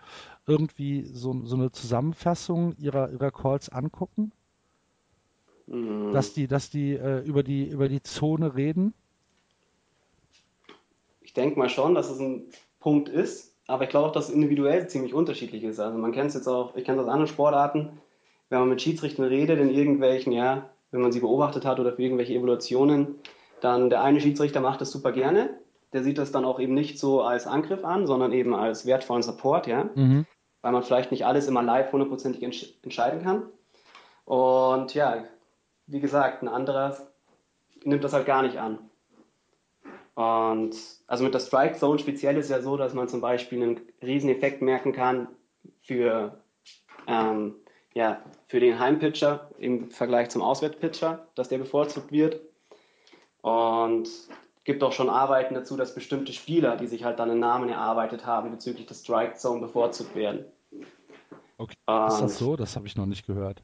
irgendwie 0.46 1.06
so, 1.06 1.46
so 1.46 1.56
eine 1.56 1.72
Zusammenfassung 1.72 2.74
ihrer, 2.78 3.12
ihrer 3.12 3.32
Calls 3.32 3.70
angucken? 3.70 4.32
Mhm. 5.68 6.14
Dass 6.14 6.34
die, 6.34 6.48
dass 6.48 6.70
die 6.70 6.94
äh, 6.94 7.20
über 7.20 7.44
die 7.44 7.70
über 7.70 7.90
die 7.90 8.02
Zone 8.02 8.56
reden? 8.56 8.94
Ich 11.34 11.42
denke 11.42 11.58
mal 11.58 11.68
schon, 11.70 11.96
dass 11.96 12.12
es 12.12 12.20
ein 12.20 12.46
Punkt 12.80 13.10
ist, 13.10 13.56
aber 13.66 13.86
ich 13.86 13.90
glaube 13.90 14.08
auch, 14.08 14.12
dass 14.12 14.30
es 14.30 14.36
individuell 14.36 14.88
ziemlich 14.88 15.16
unterschiedlich 15.16 15.64
ist. 15.64 15.80
Also 15.80 15.98
man 15.98 16.12
kennt 16.12 16.28
es 16.28 16.36
jetzt 16.36 16.48
auch, 16.48 16.76
ich 16.76 16.86
kenne 16.86 17.00
es 17.00 17.08
aus 17.08 17.12
anderen 17.12 17.28
Sportarten, 17.28 17.98
wenn 18.50 18.60
man 18.60 18.70
mit 18.70 18.84
Schiedsrichtern 18.84 19.26
redet, 19.26 19.60
in 19.60 19.72
irgendwelchen, 19.72 20.32
ja, 20.32 20.70
wenn 20.92 21.02
man 21.02 21.12
sie 21.12 21.22
beobachtet 21.22 21.66
hat 21.66 21.80
oder 21.80 21.94
für 21.94 22.04
irgendwelche 22.04 22.36
Evaluationen, 22.36 23.16
dann 23.62 23.90
der 23.90 24.04
eine 24.04 24.22
Schiedsrichter 24.22 24.62
macht 24.62 24.80
das 24.80 24.92
super 24.92 25.12
gerne. 25.12 25.58
Der 25.92 26.04
sieht 26.04 26.20
das 26.20 26.32
dann 26.32 26.46
auch 26.46 26.60
eben 26.60 26.76
nicht 26.76 27.00
so 27.00 27.24
als 27.24 27.48
Angriff 27.48 27.84
an, 27.84 28.06
sondern 28.06 28.32
eben 28.32 28.54
als 28.54 28.86
wertvollen 28.86 29.24
Support, 29.24 29.66
ja. 29.66 29.90
Mhm. 29.96 30.28
Weil 30.62 30.72
man 30.72 30.84
vielleicht 30.84 31.10
nicht 31.10 31.26
alles 31.26 31.48
immer 31.48 31.64
live 31.64 31.92
hundertprozentig 31.92 32.44
entsch 32.44 32.76
entscheiden 32.84 33.24
kann. 33.24 33.48
Und 34.26 34.94
ja, 34.94 35.24
wie 35.88 36.00
gesagt, 36.00 36.44
ein 36.44 36.48
anderer 36.48 36.96
nimmt 37.84 38.04
das 38.04 38.14
halt 38.14 38.28
gar 38.28 38.44
nicht 38.44 38.60
an. 38.60 38.78
Und 40.16 40.76
also 41.08 41.24
mit 41.24 41.34
der 41.34 41.40
Strike 41.40 41.78
Zone 41.78 42.00
speziell 42.00 42.38
ist 42.38 42.50
ja 42.50 42.62
so, 42.62 42.78
dass 42.78 42.94
man 42.94 43.08
zum 43.08 43.22
Beispiel 43.22 43.64
einen 43.64 43.82
riesen 44.02 44.30
Effekt 44.30 44.62
merken 44.62 44.94
kann 44.94 45.28
für, 45.82 46.44
ähm, 47.08 47.56
ja, 47.94 48.22
für 48.48 48.60
den 48.60 48.78
Heimpitcher 48.80 49.50
im 49.58 49.90
Vergleich 49.90 50.30
zum 50.30 50.42
Auswärtspitcher, 50.42 51.28
dass 51.36 51.50
der 51.50 51.58
bevorzugt 51.58 52.12
wird. 52.12 52.42
Und 53.42 54.08
gibt 54.64 54.84
auch 54.84 54.94
schon 54.94 55.10
Arbeiten 55.10 55.56
dazu, 55.56 55.76
dass 55.76 55.96
bestimmte 55.96 56.32
Spieler, 56.32 56.78
die 56.78 56.88
sich 56.88 57.04
halt 57.04 57.20
dann 57.20 57.32
einen 57.32 57.40
Namen 57.40 57.70
erarbeitet 57.70 58.26
haben, 58.26 58.52
bezüglich 58.52 58.86
der 58.86 58.96
Strike 58.96 59.36
Zone 59.36 59.62
bevorzugt 59.62 60.16
werden. 60.16 60.46
Okay. 61.58 61.76
ist 62.08 62.22
das 62.22 62.38
so? 62.38 62.56
Das 62.56 62.76
habe 62.76 62.88
ich 62.88 62.96
noch 62.96 63.06
nicht 63.06 63.26
gehört. 63.26 63.64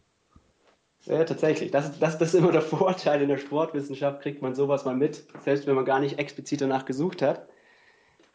Ja, 1.10 1.24
tatsächlich. 1.24 1.72
Das, 1.72 1.98
das, 1.98 2.20
das 2.20 2.34
ist 2.34 2.40
immer 2.40 2.52
der 2.52 2.62
Vorteil 2.78 3.22
in 3.22 3.30
der 3.30 3.40
Sportwissenschaft, 3.40 4.22
kriegt 4.22 4.44
man 4.44 4.54
sowas 4.54 4.86
mal 4.86 4.96
mit, 4.96 5.26
selbst 5.44 5.66
wenn 5.66 5.76
man 5.76 5.86
gar 5.86 6.00
nicht 6.00 6.20
explizit 6.20 6.62
danach 6.62 6.86
gesucht 6.86 7.24
hat. 7.24 7.50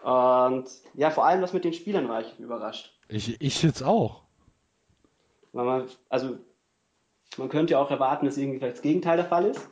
Und 0.03 0.69
ja, 0.95 1.11
vor 1.11 1.25
allem 1.25 1.41
das 1.41 1.53
mit 1.53 1.65
den 1.65 1.73
Spielern 1.73 2.09
war 2.09 2.21
ich 2.21 2.39
überrascht. 2.39 2.93
Ich, 3.09 3.41
ich 3.41 3.63
jetzt 3.63 3.83
auch. 3.83 4.25
Man, 5.53 5.89
also, 6.09 6.37
man 7.39 7.49
könnte 7.49 7.73
ja 7.73 7.79
auch 7.79 7.93
erwarten, 7.93 8.27
dass 8.27 8.37
irgendwie 8.37 8.59
vielleicht 8.59 8.77
das 8.77 8.83
Gegenteil 8.83 9.17
der 9.17 9.27
Fall 9.27 9.47
ist. 9.47 9.69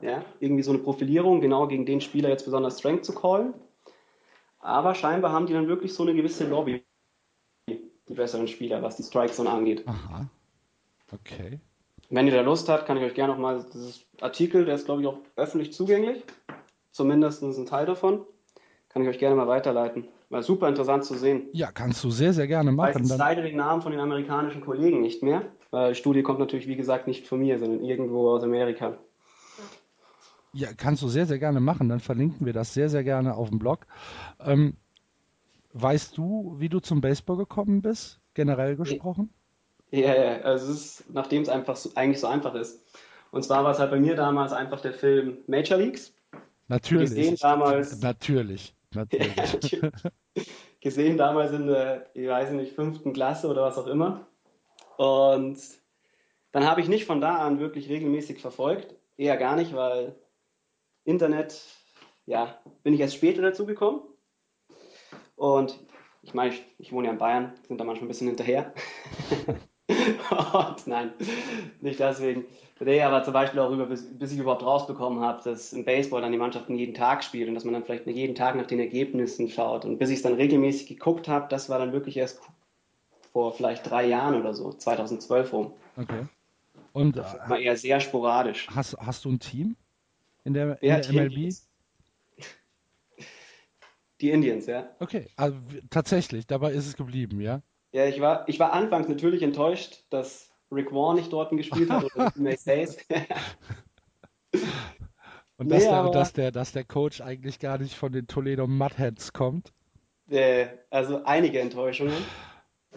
Ja, 0.00 0.24
irgendwie 0.38 0.62
so 0.62 0.70
eine 0.70 0.80
Profilierung, 0.80 1.42
genau 1.42 1.66
gegen 1.66 1.84
den 1.84 2.00
Spieler 2.00 2.30
jetzt 2.30 2.46
besonders 2.46 2.78
Strength 2.78 3.04
zu 3.04 3.14
callen. 3.14 3.52
Aber 4.60 4.94
scheinbar 4.94 5.32
haben 5.32 5.46
die 5.46 5.52
dann 5.52 5.68
wirklich 5.68 5.92
so 5.92 6.04
eine 6.04 6.14
gewisse 6.14 6.48
Lobby. 6.48 6.82
besseren 8.06 8.48
Spieler, 8.48 8.82
was 8.82 8.96
die 8.96 9.02
Strike 9.02 9.32
Zone 9.32 9.50
angeht. 9.50 9.86
Aha. 9.86 10.28
Okay. 11.12 11.60
Wenn 12.10 12.26
ihr 12.26 12.32
da 12.32 12.40
Lust 12.40 12.68
habt, 12.68 12.86
kann 12.86 12.96
ich 12.96 13.04
euch 13.04 13.14
gerne 13.14 13.32
nochmal, 13.32 13.64
dieses 13.72 14.04
Artikel, 14.20 14.64
der 14.64 14.74
ist 14.74 14.84
glaube 14.84 15.02
ich 15.02 15.06
auch 15.06 15.18
öffentlich 15.36 15.72
zugänglich, 15.72 16.24
zumindest 16.90 17.42
ein 17.42 17.66
Teil 17.66 17.86
davon, 17.86 18.26
kann 18.88 19.02
ich 19.02 19.08
euch 19.08 19.18
gerne 19.18 19.36
mal 19.36 19.46
weiterleiten. 19.46 20.08
War 20.28 20.42
super 20.42 20.68
interessant 20.68 21.04
zu 21.04 21.14
sehen. 21.14 21.48
Ja, 21.52 21.70
kannst 21.70 22.02
du 22.02 22.10
sehr, 22.10 22.32
sehr 22.32 22.48
gerne 22.48 22.72
machen. 22.72 23.04
Ich 23.04 23.10
weiß 23.10 23.18
leider 23.18 23.42
den 23.42 23.56
Namen 23.56 23.80
von 23.80 23.92
den 23.92 24.00
amerikanischen 24.00 24.60
Kollegen 24.60 25.00
nicht 25.00 25.22
mehr, 25.22 25.42
weil 25.70 25.92
die 25.92 25.98
Studie 25.98 26.22
kommt 26.22 26.40
natürlich, 26.40 26.66
wie 26.66 26.76
gesagt, 26.76 27.06
nicht 27.06 27.26
von 27.28 27.38
mir, 27.40 27.58
sondern 27.58 27.84
irgendwo 27.84 28.30
aus 28.30 28.42
Amerika. 28.42 28.98
Ja, 30.52 30.68
kannst 30.76 31.02
du 31.02 31.08
sehr, 31.08 31.26
sehr 31.26 31.38
gerne 31.38 31.60
machen. 31.60 31.88
Dann 31.88 32.00
verlinken 32.00 32.44
wir 32.44 32.52
das 32.52 32.74
sehr, 32.74 32.88
sehr 32.88 33.04
gerne 33.04 33.36
auf 33.36 33.50
dem 33.50 33.60
Blog. 33.60 33.86
Ähm, 34.40 34.76
weißt 35.74 36.16
du, 36.16 36.56
wie 36.58 36.68
du 36.68 36.80
zum 36.80 37.00
Baseball 37.00 37.36
gekommen 37.36 37.82
bist, 37.82 38.20
generell 38.34 38.74
gesprochen? 38.74 39.30
Ja, 39.90 40.14
ja, 40.14 40.40
also 40.42 40.72
es 40.72 41.00
ist, 41.00 41.04
nachdem 41.12 41.42
es 41.42 41.48
einfach 41.48 41.76
so, 41.76 41.90
eigentlich 41.94 42.20
so 42.20 42.26
einfach 42.26 42.54
ist. 42.54 42.84
Und 43.32 43.44
zwar 43.44 43.64
war 43.64 43.72
es 43.72 43.78
halt 43.78 43.90
bei 43.90 44.00
mir 44.00 44.14
damals 44.14 44.52
einfach 44.52 44.80
der 44.80 44.92
Film 44.92 45.38
Major 45.46 45.78
Leagues. 45.78 46.14
Natürlich. 46.68 47.10
Gesehen 47.10 47.36
damals. 47.40 48.00
Natürlich. 48.00 48.74
Natürlich. 48.94 49.36
Ja, 49.36 49.44
natürlich. 49.44 49.92
Gesehen 50.80 51.16
damals 51.16 51.52
in 51.52 51.66
der, 51.66 52.06
ich 52.14 52.26
weiß 52.26 52.52
nicht, 52.52 52.74
fünften 52.74 53.12
Klasse 53.12 53.48
oder 53.48 53.62
was 53.62 53.76
auch 53.76 53.86
immer. 53.86 54.26
Und 54.96 55.58
dann 56.52 56.64
habe 56.64 56.80
ich 56.80 56.88
nicht 56.88 57.04
von 57.04 57.20
da 57.20 57.36
an 57.38 57.60
wirklich 57.60 57.88
regelmäßig 57.88 58.40
verfolgt. 58.40 58.94
Eher 59.16 59.36
gar 59.36 59.56
nicht, 59.56 59.74
weil 59.74 60.16
Internet, 61.04 61.60
ja, 62.26 62.58
bin 62.82 62.94
ich 62.94 63.00
erst 63.00 63.16
später 63.16 63.42
dazu 63.42 63.66
gekommen. 63.66 64.00
Und 65.36 65.78
ich 66.22 66.34
meine, 66.34 66.54
ich, 66.54 66.64
ich 66.78 66.92
wohne 66.92 67.08
ja 67.08 67.12
in 67.12 67.18
Bayern, 67.18 67.52
sind 67.66 67.78
da 67.78 67.84
manchmal 67.84 68.06
ein 68.06 68.08
bisschen 68.08 68.28
hinterher. 68.28 68.72
Und 70.52 70.86
nein, 70.86 71.12
nicht 71.80 72.00
deswegen. 72.00 72.44
Nee, 72.82 73.02
aber 73.02 73.22
zum 73.22 73.34
Beispiel 73.34 73.60
auch 73.60 73.70
über, 73.70 73.86
bis, 73.86 74.06
bis 74.18 74.32
ich 74.32 74.38
überhaupt 74.38 74.62
rausbekommen 74.62 75.20
habe, 75.20 75.42
dass 75.44 75.74
im 75.74 75.84
Baseball 75.84 76.22
dann 76.22 76.32
die 76.32 76.38
Mannschaften 76.38 76.76
jeden 76.76 76.94
Tag 76.94 77.22
spielen 77.22 77.50
und 77.50 77.54
dass 77.54 77.64
man 77.64 77.74
dann 77.74 77.84
vielleicht 77.84 78.06
jeden 78.06 78.34
Tag 78.34 78.56
nach 78.56 78.66
den 78.66 78.80
Ergebnissen 78.80 79.50
schaut. 79.50 79.84
Und 79.84 79.98
bis 79.98 80.08
ich 80.08 80.16
es 80.16 80.22
dann 80.22 80.34
regelmäßig 80.34 80.86
geguckt 80.86 81.28
habe, 81.28 81.46
das 81.50 81.68
war 81.68 81.78
dann 81.78 81.92
wirklich 81.92 82.16
erst 82.16 82.40
vor 83.32 83.52
vielleicht 83.52 83.88
drei 83.88 84.06
Jahren 84.06 84.34
oder 84.34 84.54
so, 84.54 84.72
2012 84.72 85.52
rum. 85.52 85.72
Okay. 85.96 86.26
Und 86.92 87.16
das 87.16 87.36
war 87.46 87.58
eher 87.58 87.76
sehr 87.76 88.00
sporadisch. 88.00 88.66
Hast, 88.74 88.96
hast 88.98 89.24
du 89.26 89.30
ein 89.30 89.38
Team 89.38 89.76
in 90.44 90.54
der, 90.54 90.82
in 90.82 90.88
ja, 90.88 91.00
der 91.00 91.12
MLB? 91.12 91.32
Indians. 91.32 91.68
Die 94.20 94.30
Indians, 94.30 94.66
ja. 94.66 94.90
Okay, 94.98 95.28
also 95.36 95.56
tatsächlich, 95.88 96.46
dabei 96.46 96.72
ist 96.72 96.86
es 96.86 96.96
geblieben, 96.96 97.40
ja? 97.40 97.62
Ja, 97.92 98.06
ich 98.06 98.20
war, 98.20 98.48
ich 98.48 98.60
war 98.60 98.72
anfangs 98.72 99.08
natürlich 99.08 99.42
enttäuscht, 99.42 100.04
dass 100.10 100.50
Rick 100.70 100.92
Warren 100.92 101.16
nicht 101.16 101.32
dort 101.32 101.50
gespielt 101.50 101.90
hat 101.90 102.04
oder 102.04 102.30
Hayes. 102.66 102.96
Und 105.56 105.70
dass, 105.70 105.82
nee, 105.82 105.88
der, 105.90 105.98
aber, 105.98 106.10
dass, 106.10 106.32
der, 106.32 106.52
dass 106.52 106.72
der 106.72 106.84
Coach 106.84 107.20
eigentlich 107.20 107.58
gar 107.58 107.76
nicht 107.78 107.94
von 107.94 108.12
den 108.12 108.26
Toledo 108.26 108.66
Mudheads 108.66 109.32
kommt. 109.32 109.72
Äh, 110.30 110.68
also 110.88 111.24
einige 111.24 111.60
Enttäuschungen. 111.60 112.16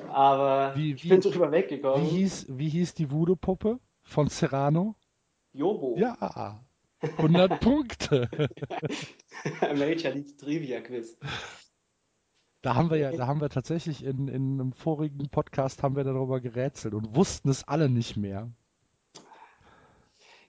Aber 0.08 0.74
wie, 0.76 0.94
ich 0.94 1.10
bin 1.10 1.20
drüber 1.20 1.52
weggekommen. 1.52 2.06
Wie 2.06 2.10
hieß, 2.10 2.46
wie 2.50 2.70
hieß 2.70 2.94
die 2.94 3.12
Voodoo-Puppe 3.12 3.80
von 4.02 4.30
Serrano? 4.30 4.96
Jobo. 5.52 5.96
Ja, 5.98 6.64
100 7.02 7.60
Punkte. 7.60 8.30
Major 9.62 10.14
League 10.14 10.38
Trivia 10.38 10.82
Quiz. 10.82 11.18
Da 12.64 12.76
haben 12.76 12.90
wir 12.90 12.98
ja, 12.98 13.12
da 13.12 13.28
haben 13.28 13.42
wir 13.42 13.50
tatsächlich 13.50 14.06
in, 14.06 14.30
in 14.30 14.54
einem 14.54 14.72
vorigen 14.72 15.28
Podcast 15.28 15.84
haben 15.84 15.98
wir 15.98 16.06
darüber 16.06 16.40
gerätselt 16.40 16.94
und 16.94 17.14
wussten 17.14 17.50
es 17.50 17.68
alle 17.68 17.90
nicht 17.90 18.16
mehr. 18.16 18.50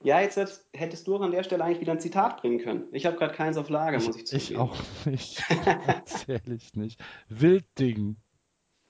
Ja, 0.00 0.20
jetzt 0.20 0.64
hättest 0.72 1.08
du 1.08 1.16
auch 1.16 1.22
an 1.22 1.32
der 1.32 1.42
Stelle 1.42 1.64
eigentlich 1.64 1.80
wieder 1.80 1.90
ein 1.90 1.98
Zitat 1.98 2.40
bringen 2.40 2.60
können. 2.60 2.84
Ich 2.92 3.04
habe 3.04 3.16
gerade 3.16 3.34
keins 3.34 3.56
auf 3.56 3.68
Lager, 3.68 3.98
muss 4.00 4.16
ich 4.16 4.26
zugeben. 4.26 4.44
Ich 4.44 4.56
auch 4.56 4.76
nicht. 5.06 5.42
Ehrlich 6.28 6.74
nicht. 6.74 7.02
Wildding. 7.28 8.16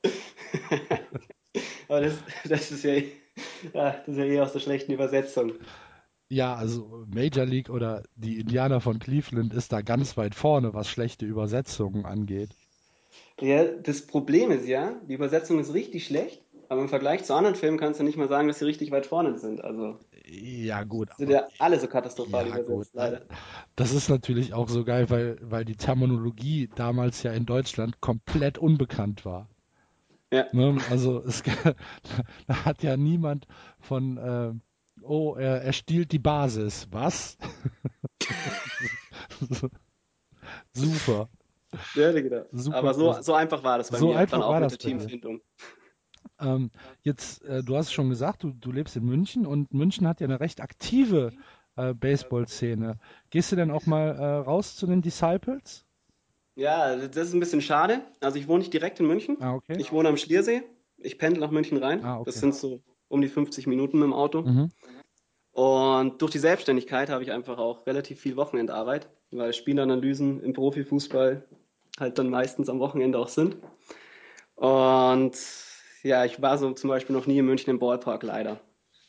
Aber 1.88 2.02
das, 2.02 2.18
das, 2.46 2.72
ist 2.72 2.84
ja, 2.84 3.00
das 3.72 4.06
ist 4.06 4.18
ja 4.18 4.24
eher 4.24 4.42
aus 4.42 4.52
der 4.52 4.60
schlechten 4.60 4.92
Übersetzung. 4.92 5.52
Ja, 6.28 6.56
also 6.56 7.06
Major 7.06 7.46
League 7.46 7.70
oder 7.70 8.02
die 8.16 8.38
Indianer 8.38 8.82
von 8.82 8.98
Cleveland 8.98 9.54
ist 9.54 9.72
da 9.72 9.80
ganz 9.80 10.18
weit 10.18 10.34
vorne, 10.34 10.74
was 10.74 10.90
schlechte 10.90 11.24
Übersetzungen 11.24 12.04
angeht. 12.04 12.50
Ja, 13.40 13.64
das 13.64 14.06
Problem 14.06 14.50
ist 14.50 14.66
ja, 14.66 15.00
die 15.08 15.14
Übersetzung 15.14 15.58
ist 15.58 15.74
richtig 15.74 16.06
schlecht, 16.06 16.42
aber 16.68 16.82
im 16.82 16.88
Vergleich 16.88 17.24
zu 17.24 17.34
anderen 17.34 17.56
Filmen 17.56 17.78
kannst 17.78 18.00
du 18.00 18.04
nicht 18.04 18.16
mal 18.16 18.28
sagen, 18.28 18.48
dass 18.48 18.60
sie 18.60 18.64
richtig 18.64 18.90
weit 18.90 19.06
vorne 19.06 19.38
sind. 19.38 19.62
Also 19.62 19.98
ja 20.26 20.84
gut, 20.84 21.10
sind 21.18 21.30
ja 21.30 21.48
alle 21.58 21.78
so 21.80 21.86
katastrophal 21.88 22.48
ja, 22.48 22.58
übersetzt, 22.58 22.68
gut. 22.68 22.88
leider. 22.92 23.22
Das 23.76 23.92
ist 23.92 24.08
natürlich 24.08 24.54
auch 24.54 24.68
so 24.68 24.84
geil, 24.84 25.10
weil, 25.10 25.36
weil 25.42 25.64
die 25.64 25.76
Terminologie 25.76 26.70
damals 26.74 27.22
ja 27.22 27.32
in 27.32 27.44
Deutschland 27.44 28.00
komplett 28.00 28.56
unbekannt 28.56 29.24
war. 29.24 29.48
Ja. 30.32 30.46
Ne? 30.52 30.78
Also 30.90 31.20
es 31.20 31.42
da 32.46 32.64
hat 32.64 32.82
ja 32.82 32.96
niemand 32.96 33.46
von 33.80 34.16
äh, 34.16 34.52
oh, 35.02 35.34
er, 35.34 35.62
er 35.62 35.72
stiehlt 35.72 36.12
die 36.12 36.18
Basis. 36.18 36.88
Was? 36.90 37.36
Super. 40.72 41.28
Ja, 41.94 42.12
genau. 42.12 42.44
Super 42.52 42.76
Aber 42.76 42.94
so, 42.94 43.12
so 43.20 43.34
einfach 43.34 43.62
war 43.62 43.78
das 43.78 43.90
bei 43.90 43.98
so 43.98 44.08
mir. 44.08 44.18
Einfach 44.18 44.38
dann 44.38 44.46
auch 44.46 44.52
war 44.52 44.60
mit 44.60 44.72
das 44.72 44.78
der 44.78 44.90
Teamfindung. 44.90 45.40
Ähm, 46.40 46.70
jetzt, 47.02 47.44
äh, 47.44 47.62
du 47.62 47.76
hast 47.76 47.92
schon 47.92 48.08
gesagt, 48.08 48.42
du, 48.42 48.50
du 48.50 48.72
lebst 48.72 48.96
in 48.96 49.04
München 49.04 49.46
und 49.46 49.72
München 49.72 50.08
hat 50.08 50.20
ja 50.20 50.26
eine 50.26 50.40
recht 50.40 50.60
aktive 50.60 51.32
äh, 51.76 51.94
Baseball-Szene. 51.94 52.98
Gehst 53.30 53.52
du 53.52 53.56
denn 53.56 53.70
auch 53.70 53.86
mal 53.86 54.08
äh, 54.08 54.24
raus 54.38 54.76
zu 54.76 54.86
den 54.86 55.02
Disciples? 55.02 55.84
Ja, 56.56 56.96
das 56.96 57.28
ist 57.28 57.34
ein 57.34 57.40
bisschen 57.40 57.60
schade. 57.60 58.00
Also 58.20 58.38
ich 58.38 58.48
wohne 58.48 58.60
nicht 58.60 58.72
direkt 58.72 59.00
in 59.00 59.06
München. 59.06 59.36
Ah, 59.40 59.54
okay. 59.54 59.76
Ich 59.78 59.92
wohne 59.92 60.08
am 60.08 60.16
Schliersee. 60.16 60.62
Ich 60.98 61.18
pendel 61.18 61.40
nach 61.40 61.50
München 61.50 61.78
rein. 61.78 62.04
Ah, 62.04 62.16
okay. 62.16 62.24
Das 62.26 62.40
sind 62.40 62.54
so 62.54 62.80
um 63.08 63.20
die 63.20 63.28
50 63.28 63.66
Minuten 63.66 63.98
mit 63.98 64.06
dem 64.06 64.12
Auto. 64.12 64.42
Mhm. 64.42 64.70
Und 65.50 66.20
durch 66.20 66.32
die 66.32 66.38
Selbstständigkeit 66.38 67.10
habe 67.10 67.22
ich 67.22 67.32
einfach 67.32 67.58
auch 67.58 67.86
relativ 67.86 68.20
viel 68.20 68.36
Wochenendarbeit, 68.36 69.08
weil 69.30 69.52
Spielanalysen 69.52 70.42
im 70.42 70.52
Profifußball 70.52 71.44
halt 71.98 72.18
dann 72.18 72.28
meistens 72.28 72.68
am 72.68 72.80
Wochenende 72.80 73.18
auch 73.18 73.28
sind. 73.28 73.56
Und 74.56 75.32
ja, 76.02 76.24
ich 76.24 76.40
war 76.42 76.58
so 76.58 76.72
zum 76.72 76.88
Beispiel 76.88 77.14
noch 77.16 77.26
nie 77.26 77.38
in 77.38 77.46
München 77.46 77.70
im 77.70 77.78
Ballpark, 77.78 78.22
leider. 78.22 78.60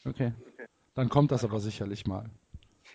Okay. 0.05 0.33
Dann 0.93 1.09
kommt 1.09 1.31
das 1.31 1.43
aber 1.43 1.59
sicherlich 1.59 2.05
mal. 2.05 2.29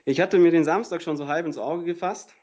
Ich 0.05 0.21
hatte 0.21 0.39
mir 0.39 0.51
den 0.51 0.65
Samstag 0.65 1.03
schon 1.03 1.17
so 1.17 1.29
halb 1.29 1.45
ins 1.45 1.59
Auge 1.59 1.85
gefasst, 1.85 2.35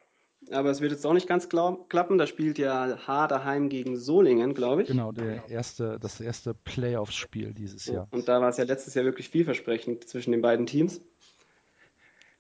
aber 0.52 0.70
es 0.70 0.82
wird 0.82 0.92
jetzt 0.92 1.06
auch 1.06 1.14
nicht 1.14 1.28
ganz 1.28 1.50
klappen. 1.50 2.18
Da 2.18 2.28
spielt 2.28 2.60
ja 2.60 3.00
H 3.08 3.28
daheim 3.28 3.70
gegen 3.70 3.98
Solingen, 3.98 4.54
glaube 4.54 4.84
ich. 4.84 4.88
Genau, 4.88 5.12
der 5.12 5.50
erste, 5.50 5.98
das 6.00 6.22
erste 6.22 6.54
Playoffs-Spiel 6.54 7.54
dieses 7.54 7.88
Jahr. 7.88 8.08
Und 8.12 8.28
da 8.28 8.40
war 8.40 8.50
es 8.50 8.58
ja 8.58 8.66
letztes 8.66 8.94
Jahr 8.94 9.06
wirklich 9.06 9.30
vielversprechend 9.30 10.08
zwischen 10.08 10.32
den 10.32 10.42
beiden 10.42 10.68
Teams. 10.68 11.02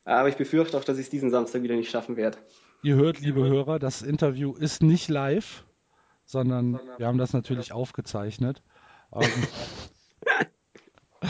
Aber 0.06 0.30
ich 0.30 0.38
befürchte 0.38 0.78
auch, 0.78 0.84
dass 0.84 1.00
ich 1.00 1.06
es 1.06 1.10
diesen 1.10 1.32
Samstag 1.32 1.64
wieder 1.64 1.76
nicht 1.76 1.90
schaffen 1.90 2.16
werde. 2.16 2.38
Ihr 2.84 2.96
hört, 2.96 3.20
liebe 3.20 3.44
Hörer, 3.44 3.80
das 3.80 4.04
Interview 4.04 4.54
ist 4.54 4.84
nicht 4.84 5.10
live, 5.10 5.66
sondern 6.26 6.80
wir 6.98 7.08
haben 7.08 7.18
das 7.18 7.34
natürlich 7.34 7.72
aufgezeichnet. 7.72 8.62
Ähm, 9.12 9.48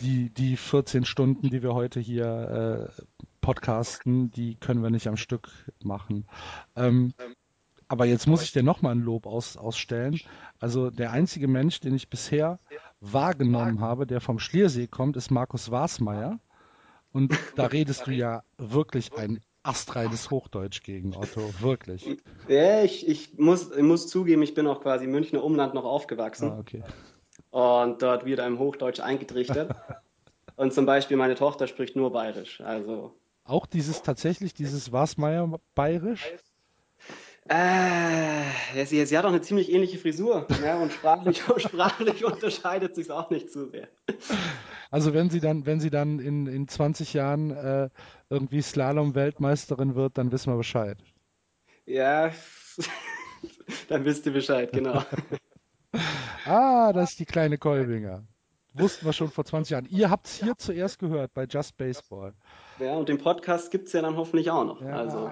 die, 0.00 0.30
die 0.30 0.56
14 0.56 1.04
Stunden, 1.04 1.50
die 1.50 1.62
wir 1.62 1.74
heute 1.74 2.00
hier 2.00 2.90
äh, 2.96 3.02
podcasten, 3.42 4.30
die 4.30 4.54
können 4.54 4.82
wir 4.82 4.88
nicht 4.88 5.06
am 5.06 5.18
Stück 5.18 5.50
machen. 5.82 6.26
Ähm, 6.76 7.12
aber 7.86 8.06
jetzt 8.06 8.26
muss 8.26 8.42
ich 8.42 8.52
dir 8.52 8.62
nochmal 8.62 8.94
ein 8.94 9.02
Lob 9.02 9.26
aus, 9.26 9.58
ausstellen. 9.58 10.18
Also 10.58 10.90
der 10.90 11.12
einzige 11.12 11.46
Mensch, 11.46 11.80
den 11.80 11.94
ich 11.94 12.08
bisher 12.08 12.58
wahrgenommen 13.00 13.80
habe, 13.80 14.06
der 14.06 14.22
vom 14.22 14.38
Schliersee 14.38 14.86
kommt, 14.86 15.18
ist 15.18 15.30
Markus 15.30 15.70
Wasmeier. 15.70 16.40
Und 17.12 17.38
da 17.54 17.66
redest 17.66 18.06
du 18.06 18.12
ja 18.12 18.42
wirklich 18.56 19.12
ein 19.12 19.40
astreines 19.64 20.30
Hochdeutsch 20.30 20.82
gegen 20.82 21.16
Otto, 21.16 21.52
wirklich. 21.60 22.16
Ja, 22.48 22.82
ich, 22.82 23.08
ich, 23.08 23.38
muss, 23.38 23.70
ich 23.70 23.82
muss 23.82 24.06
zugeben, 24.06 24.42
ich 24.42 24.54
bin 24.54 24.66
auch 24.66 24.80
quasi 24.80 25.06
Münchner 25.06 25.42
Umland 25.42 25.74
noch 25.74 25.84
aufgewachsen. 25.84 26.52
Ah, 26.52 26.58
okay. 26.58 26.82
Und 27.50 28.02
dort 28.02 28.24
wird 28.24 28.40
einem 28.40 28.58
Hochdeutsch 28.58 29.00
eingetrichtert. 29.00 29.74
Und 30.56 30.72
zum 30.72 30.86
Beispiel 30.86 31.16
meine 31.16 31.34
Tochter 31.34 31.66
spricht 31.66 31.96
nur 31.96 32.12
Bayerisch. 32.12 32.60
Also 32.60 33.16
auch 33.44 33.66
dieses 33.66 34.02
tatsächlich, 34.02 34.54
dieses 34.54 34.90
Wasmeier 34.90 35.60
Bayerisch? 35.74 36.32
Äh, 37.46 38.86
sie, 38.86 39.04
sie, 39.04 39.18
hat 39.18 39.26
auch 39.26 39.28
eine 39.30 39.42
ziemlich 39.42 39.70
ähnliche 39.70 39.98
Frisur. 39.98 40.46
Ja, 40.64 40.76
und 40.76 40.92
sprachlich, 40.92 41.42
sprachlich 41.58 42.24
unterscheidet 42.24 42.94
sich 42.94 43.10
auch 43.10 43.28
nicht 43.28 43.50
zu 43.50 43.68
sehr. 43.68 43.88
Also 44.90 45.12
wenn 45.12 45.28
sie 45.28 45.40
dann, 45.40 45.66
wenn 45.66 45.78
sie 45.78 45.90
dann 45.90 46.20
in, 46.20 46.46
in 46.46 46.68
20 46.68 47.12
Jahren 47.12 47.50
äh, 47.50 47.90
irgendwie 48.30 48.62
Slalom-Weltmeisterin 48.62 49.94
wird, 49.94 50.16
dann 50.16 50.32
wissen 50.32 50.52
wir 50.52 50.56
Bescheid. 50.56 50.96
Ja, 51.84 52.30
dann 53.88 54.04
wisst 54.06 54.24
ihr 54.26 54.32
Bescheid, 54.32 54.72
genau. 54.72 55.02
Ah, 56.46 56.92
das 56.92 57.12
ist 57.12 57.20
die 57.20 57.24
kleine 57.24 57.56
Kolbinger. 57.56 58.24
Wussten 58.74 59.06
wir 59.06 59.14
schon 59.14 59.30
vor 59.30 59.44
20 59.44 59.70
Jahren. 59.70 59.86
Ihr 59.88 60.10
habt 60.10 60.26
es 60.26 60.42
hier 60.42 60.58
zuerst 60.58 60.98
gehört 60.98 61.32
bei 61.32 61.44
Just 61.44 61.76
Baseball. 61.78 62.34
Ja, 62.80 62.96
und 62.96 63.08
den 63.08 63.16
Podcast 63.16 63.70
gibt 63.70 63.86
es 63.86 63.94
ja 63.94 64.02
dann 64.02 64.16
hoffentlich 64.16 64.50
auch 64.50 64.64
noch. 64.64 64.82
Ja, 64.82 64.96
also 64.96 65.30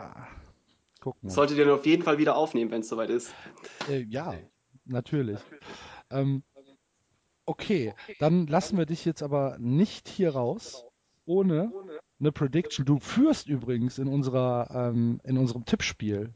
gucken. 1.03 1.29
solltet 1.29 1.59
ihr 1.59 1.75
auf 1.75 1.85
jeden 1.85 2.03
Fall 2.03 2.19
wieder 2.19 2.37
aufnehmen, 2.37 2.71
wenn 2.71 2.81
es 2.81 2.89
soweit 2.89 3.11
ist. 3.11 3.35
Äh, 3.89 4.05
ja, 4.09 4.35
natürlich. 4.85 5.39
Ähm, 6.11 6.43
okay, 7.45 7.95
dann 8.21 8.47
lassen 8.47 8.79
wir 8.79 8.87
dich 8.87 9.05
jetzt 9.05 9.23
aber 9.23 9.57
nicht 9.59 10.09
hier 10.09 10.35
raus, 10.35 10.85
ohne 11.27 11.73
eine 12.21 12.33
Prediction. 12.33 12.87
Du 12.87 12.99
führst 13.01 13.49
übrigens 13.49 13.99
in, 13.99 14.09
unserer, 14.09 14.71
ähm, 14.73 15.21
in 15.25 15.37
unserem 15.37 15.65
Tippspiel. 15.65 16.33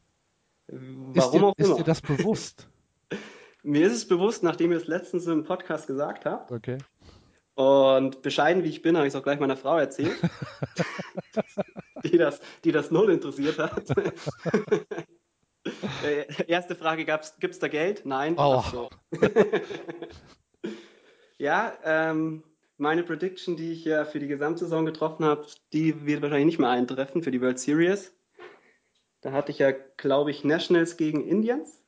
Warum 0.67 1.13
ist 1.15 1.31
dir, 1.31 1.43
auch 1.43 1.53
ist 1.57 1.65
immer. 1.67 1.77
dir 1.77 1.83
das 1.83 2.01
bewusst? 2.01 2.69
Mir 3.63 3.87
ist 3.87 3.93
es 3.93 4.07
bewusst, 4.07 4.43
nachdem 4.43 4.71
ihr 4.71 4.77
es 4.77 4.87
letztens 4.87 5.27
im 5.27 5.43
Podcast 5.43 5.87
gesagt 5.87 6.25
habt. 6.25 6.51
Okay. 6.51 6.77
Und 7.57 8.21
bescheiden 8.21 8.63
wie 8.63 8.69
ich 8.69 8.83
bin, 8.83 8.95
habe 8.95 9.07
ich 9.07 9.13
es 9.13 9.19
auch 9.19 9.23
gleich 9.23 9.39
meiner 9.39 9.57
Frau 9.57 9.79
erzählt, 9.79 10.15
die, 12.03 12.15
das, 12.15 12.39
die 12.63 12.71
das 12.71 12.91
null 12.91 13.09
interessiert 13.09 13.57
hat. 13.57 13.83
Äh, 16.03 16.25
Erste 16.47 16.75
Frage, 16.75 17.03
gibt 17.05 17.53
es 17.53 17.57
da 17.57 17.67
Geld? 17.67 18.05
Nein. 18.05 18.35
Oh. 18.37 18.63
So. 18.71 18.89
ja, 21.39 21.73
ähm, 21.83 22.43
meine 22.77 23.01
Prediction, 23.01 23.57
die 23.57 23.71
ich 23.71 23.85
ja 23.85 24.05
für 24.05 24.19
die 24.19 24.27
Gesamtsaison 24.27 24.85
getroffen 24.85 25.25
habe, 25.25 25.47
die 25.73 26.05
wird 26.05 26.21
wahrscheinlich 26.21 26.45
nicht 26.45 26.59
mehr 26.59 26.69
eintreffen 26.69 27.23
für 27.23 27.31
die 27.31 27.41
World 27.41 27.57
Series. 27.57 28.13
Da 29.21 29.31
hatte 29.31 29.51
ich 29.51 29.57
ja, 29.57 29.71
glaube 29.71 30.29
ich, 30.29 30.43
Nationals 30.43 30.95
gegen 30.95 31.27
Indians. 31.27 31.83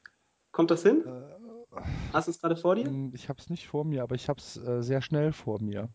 Kommt 0.52 0.72
das 0.72 0.82
hin? 0.82 1.04
Hast 2.14 2.28
du 2.28 2.32
es 2.32 2.40
gerade 2.40 2.56
vor 2.56 2.76
dir? 2.76 2.86
Hm, 2.86 3.12
Ich 3.14 3.30
habe 3.30 3.40
es 3.40 3.50
nicht 3.50 3.68
vor 3.68 3.86
mir, 3.86 4.04
aber 4.04 4.16
ich 4.16 4.30
habe 4.30 4.40
es 4.40 4.58
äh, 4.58 4.82
sehr 4.82 5.02
schnell 5.02 5.32
vor 5.32 5.62
mir. 5.62 5.90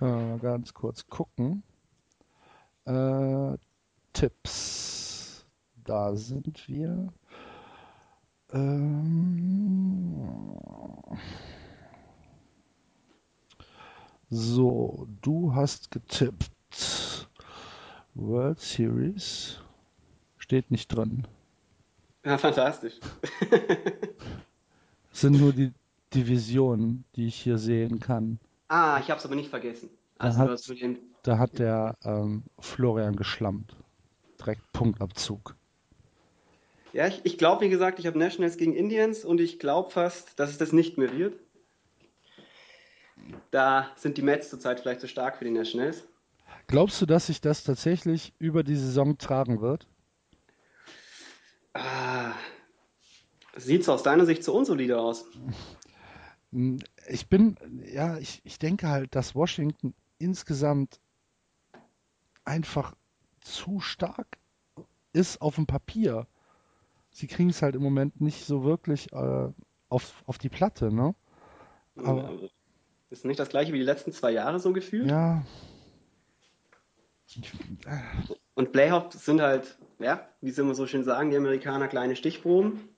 Mal 0.00 0.38
ganz 0.38 0.74
kurz 0.74 1.06
gucken. 1.08 1.62
Äh, 2.84 3.56
Tipps. 4.12 5.44
Da 5.84 6.14
sind 6.14 6.68
wir. 6.68 7.12
Ähm, 8.52 10.54
so, 14.30 15.06
du 15.22 15.54
hast 15.54 15.90
getippt. 15.90 16.50
World 18.14 18.60
Series. 18.60 19.60
Steht 20.38 20.70
nicht 20.70 20.88
drin. 20.88 21.26
Ja, 22.24 22.38
fantastisch. 22.38 22.94
Sind 25.20 25.40
nur 25.40 25.52
die 25.52 25.72
Divisionen, 26.14 27.04
die 27.16 27.26
ich 27.26 27.34
hier 27.34 27.58
sehen 27.58 27.98
kann. 28.00 28.38
Ah, 28.68 28.98
ich 29.00 29.10
habe 29.10 29.18
es 29.18 29.26
aber 29.26 29.34
nicht 29.34 29.50
vergessen. 29.50 29.90
Also 30.18 30.38
hat- 30.38 30.50
hast 30.50 30.68
mit 30.68 30.80
dem 30.80 30.98
Da 31.22 31.38
hat 31.38 31.58
der 31.58 31.96
ähm, 32.04 32.44
Florian 32.60 33.16
geschlampt. 33.16 33.74
Direkt 34.40 34.62
Punktabzug. 34.72 35.56
Ja, 36.92 37.06
ich, 37.08 37.20
ich 37.24 37.36
glaube, 37.36 37.64
wie 37.64 37.68
gesagt, 37.68 37.98
ich 37.98 38.06
habe 38.06 38.18
Nationals 38.18 38.56
gegen 38.56 38.74
Indians 38.74 39.24
und 39.24 39.40
ich 39.40 39.58
glaube 39.58 39.90
fast, 39.90 40.38
dass 40.38 40.50
es 40.50 40.58
das 40.58 40.72
nicht 40.72 40.96
mehr 40.98 41.12
wird. 41.16 41.34
Da 43.50 43.90
sind 43.96 44.16
die 44.16 44.22
Mets 44.22 44.50
zurzeit 44.50 44.80
vielleicht 44.80 45.00
zu 45.00 45.08
stark 45.08 45.36
für 45.36 45.44
die 45.44 45.50
Nationals. 45.50 46.04
Glaubst 46.66 47.00
du, 47.02 47.06
dass 47.06 47.26
sich 47.26 47.40
das 47.40 47.64
tatsächlich 47.64 48.32
über 48.38 48.62
die 48.62 48.76
Saison 48.76 49.18
tragen 49.18 49.60
wird? 49.60 49.86
Ah, 51.74 52.34
sieht 53.58 53.82
es 53.82 53.88
aus 53.88 54.02
deiner 54.02 54.26
Sicht 54.26 54.42
so 54.44 54.54
unsolide 54.54 54.98
aus? 54.98 55.24
Hm, 56.52 56.78
Ich 57.08 57.28
bin, 57.28 57.56
ja, 57.92 58.18
ich, 58.18 58.40
ich 58.44 58.58
denke 58.58 58.88
halt, 58.88 59.14
dass 59.14 59.34
Washington 59.34 59.94
insgesamt 60.18 61.00
einfach 62.44 62.94
zu 63.40 63.80
stark 63.80 64.38
ist 65.12 65.40
auf 65.40 65.56
dem 65.56 65.66
Papier. 65.66 66.26
Sie 67.10 67.26
kriegen 67.26 67.50
es 67.50 67.62
halt 67.62 67.74
im 67.74 67.82
Moment 67.82 68.20
nicht 68.20 68.44
so 68.44 68.64
wirklich 68.64 69.12
äh, 69.12 69.48
auf, 69.88 70.22
auf 70.26 70.38
die 70.38 70.48
Platte, 70.48 70.92
ne? 70.94 71.14
Aber- 71.96 72.28
Also, 72.28 72.50
ist 73.10 73.24
nicht 73.24 73.40
das 73.40 73.48
gleiche 73.48 73.72
wie 73.72 73.78
die 73.78 73.84
letzten 73.84 74.12
zwei 74.12 74.30
Jahre 74.32 74.60
so 74.60 74.72
gefühlt? 74.72 75.10
Ja. 75.10 75.44
Äh, 77.86 77.98
Und 78.54 78.72
Playoffs 78.72 79.24
sind 79.24 79.40
halt, 79.40 79.78
ja, 79.98 80.28
wie 80.40 80.50
sie 80.50 80.60
immer 80.62 80.74
so 80.74 80.86
schön 80.86 81.04
sagen, 81.04 81.30
die 81.30 81.36
Amerikaner 81.36 81.88
kleine 81.88 82.16
Stichproben. 82.16 82.88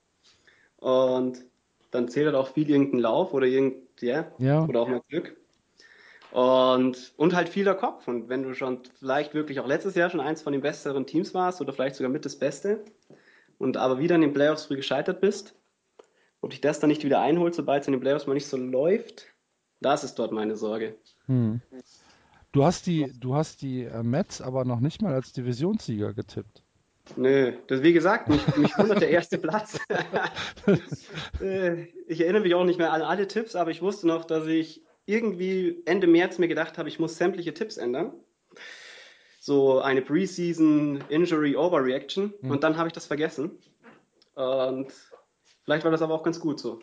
Und 0.81 1.45
dann 1.91 2.09
zählt 2.09 2.27
halt 2.27 2.37
auch 2.37 2.49
viel 2.49 2.71
irgendein 2.71 3.01
Lauf 3.01 3.33
oder 3.35 3.47
irgend, 3.47 4.01
ja, 4.01 4.31
ja, 4.39 4.65
oder 4.65 4.81
auch 4.81 4.89
mal 4.89 5.03
Glück. 5.09 5.37
Und, 6.33 7.13
und 7.17 7.35
halt 7.35 7.49
viel 7.49 7.65
der 7.65 7.75
Kopf. 7.75 8.07
Und 8.07 8.29
wenn 8.29 8.43
du 8.43 8.55
schon 8.55 8.81
vielleicht 8.99 9.35
wirklich 9.35 9.61
auch 9.61 9.67
letztes 9.67 9.95
Jahr 9.95 10.11
schon 10.11 10.21
eins 10.21 10.43
von 10.43 10.53
den 10.53 10.63
besseren 10.63 11.07
Teams 11.07 11.35
warst 11.35 11.61
oder 11.61 11.73
vielleicht 11.73 11.97
sogar 11.97 12.11
mit 12.11 12.25
das 12.25 12.39
Beste 12.39 12.85
und 13.59 13.77
aber 13.77 13.99
wieder 13.99 14.15
in 14.15 14.21
den 14.21 14.33
Playoffs 14.33 14.67
früh 14.67 14.77
gescheitert 14.77 15.21
bist, 15.21 15.55
ob 16.41 16.51
dich 16.51 16.61
das 16.61 16.81
dann 16.81 16.89
nicht 16.89 17.05
wieder 17.05 17.21
einholt, 17.21 17.55
sobald 17.55 17.83
es 17.83 17.89
in 17.89 17.93
den 17.93 18.01
Playoffs 18.01 18.27
mal 18.27 18.35
nicht 18.35 18.47
so 18.47 18.57
läuft, 18.57 19.27
das 19.81 20.05
ist 20.05 20.15
dort 20.19 20.33
meine 20.33 20.57
Sorge. 20.57 20.97
hm. 21.27 21.61
Du 22.53 22.65
hast 22.65 22.87
die, 22.87 23.13
du 23.19 23.35
hast 23.35 23.63
die 23.63 23.85
äh, 23.85 24.03
Mets 24.03 24.41
aber 24.41 24.65
noch 24.65 24.81
nicht 24.81 25.03
mal 25.03 25.15
als 25.15 25.33
Divisionssieger 25.33 26.15
getippt. 26.15 26.65
Nö, 27.17 27.53
das 27.67 27.83
wie 27.83 27.93
gesagt, 27.93 28.29
mich, 28.29 28.57
mich 28.57 28.77
wundert 28.79 29.01
der 29.01 29.11
erste 29.11 29.39
Platz. 29.39 29.79
Äh, 31.41 31.87
ich 32.07 32.21
erinnere 32.21 32.43
mich 32.43 32.55
auch 32.55 32.65
nicht 32.65 32.79
mehr 32.79 32.93
an 32.93 33.01
alle 33.01 33.27
Tipps, 33.27 33.57
aber 33.57 33.71
ich 33.71 33.81
wusste 33.81 34.07
noch, 34.07 34.25
dass 34.27 34.47
ich 34.47 34.83
irgendwie 35.07 35.83
Ende 35.87 36.07
März 36.07 36.39
mir 36.39 36.49
gedacht 36.49 36.77
habe, 36.77 36.89
ich 36.89 36.99
muss 36.99 37.17
sämtliche 37.17 37.55
Tipps 37.55 37.79
ändern. 37.79 38.13
So 39.41 39.81
eine 39.81 40.03
Preseason 40.03 41.03
Injury 41.09 41.57
Overreaction 41.57 42.35
Hm. 42.41 42.51
und 42.51 42.63
dann 42.63 42.77
habe 42.77 42.89
ich 42.89 42.93
das 42.93 43.07
vergessen. 43.07 43.59
Und 44.35 44.93
vielleicht 45.65 45.85
war 45.85 45.91
das 45.91 46.03
aber 46.03 46.15
auch 46.15 46.23
ganz 46.23 46.39
gut 46.39 46.61
so. 46.61 46.81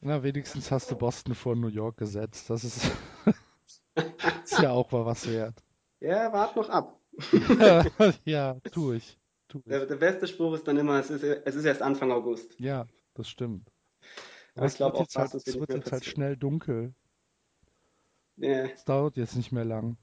Na, 0.00 0.22
wenigstens 0.22 0.70
hast 0.70 0.90
du 0.90 0.96
Boston 0.96 1.34
vor 1.34 1.54
New 1.56 1.68
York 1.68 1.98
gesetzt. 1.98 2.48
Das 2.50 2.64
ist, 2.64 2.90
ist 4.44 4.60
ja 4.60 4.70
auch 4.70 4.90
mal 4.90 5.04
was 5.06 5.28
wert. 5.30 5.62
Ja, 6.00 6.32
wart 6.32 6.56
noch 6.56 6.68
ab. 6.68 6.98
ja, 8.24 8.54
tu 8.72 8.92
ich. 8.92 9.18
Tu 9.48 9.58
ich. 9.58 9.64
Der, 9.64 9.86
der 9.86 9.96
beste 9.96 10.26
Spruch 10.26 10.54
ist 10.54 10.66
dann 10.66 10.76
immer, 10.76 10.98
es 10.98 11.10
ist, 11.10 11.22
es 11.22 11.54
ist 11.54 11.64
erst 11.64 11.82
Anfang 11.82 12.10
August. 12.10 12.58
Ja, 12.58 12.86
das 13.14 13.28
stimmt. 13.28 13.70
Aber 14.54 14.66
ich 14.66 14.72
es 14.72 14.76
glaub 14.76 14.92
wird 14.92 14.96
auch, 14.96 15.00
jetzt 15.02 15.16
halt, 15.16 15.34
das 15.34 15.42
ist 15.42 15.48
es 15.48 15.60
wird 15.60 15.74
jetzt 15.74 15.92
halt 15.92 16.04
schnell 16.04 16.36
dunkel. 16.36 16.94
Ja. 18.36 18.64
Es 18.64 18.84
dauert 18.84 19.16
jetzt 19.16 19.36
nicht 19.36 19.52
mehr 19.52 19.64
lang. 19.64 19.96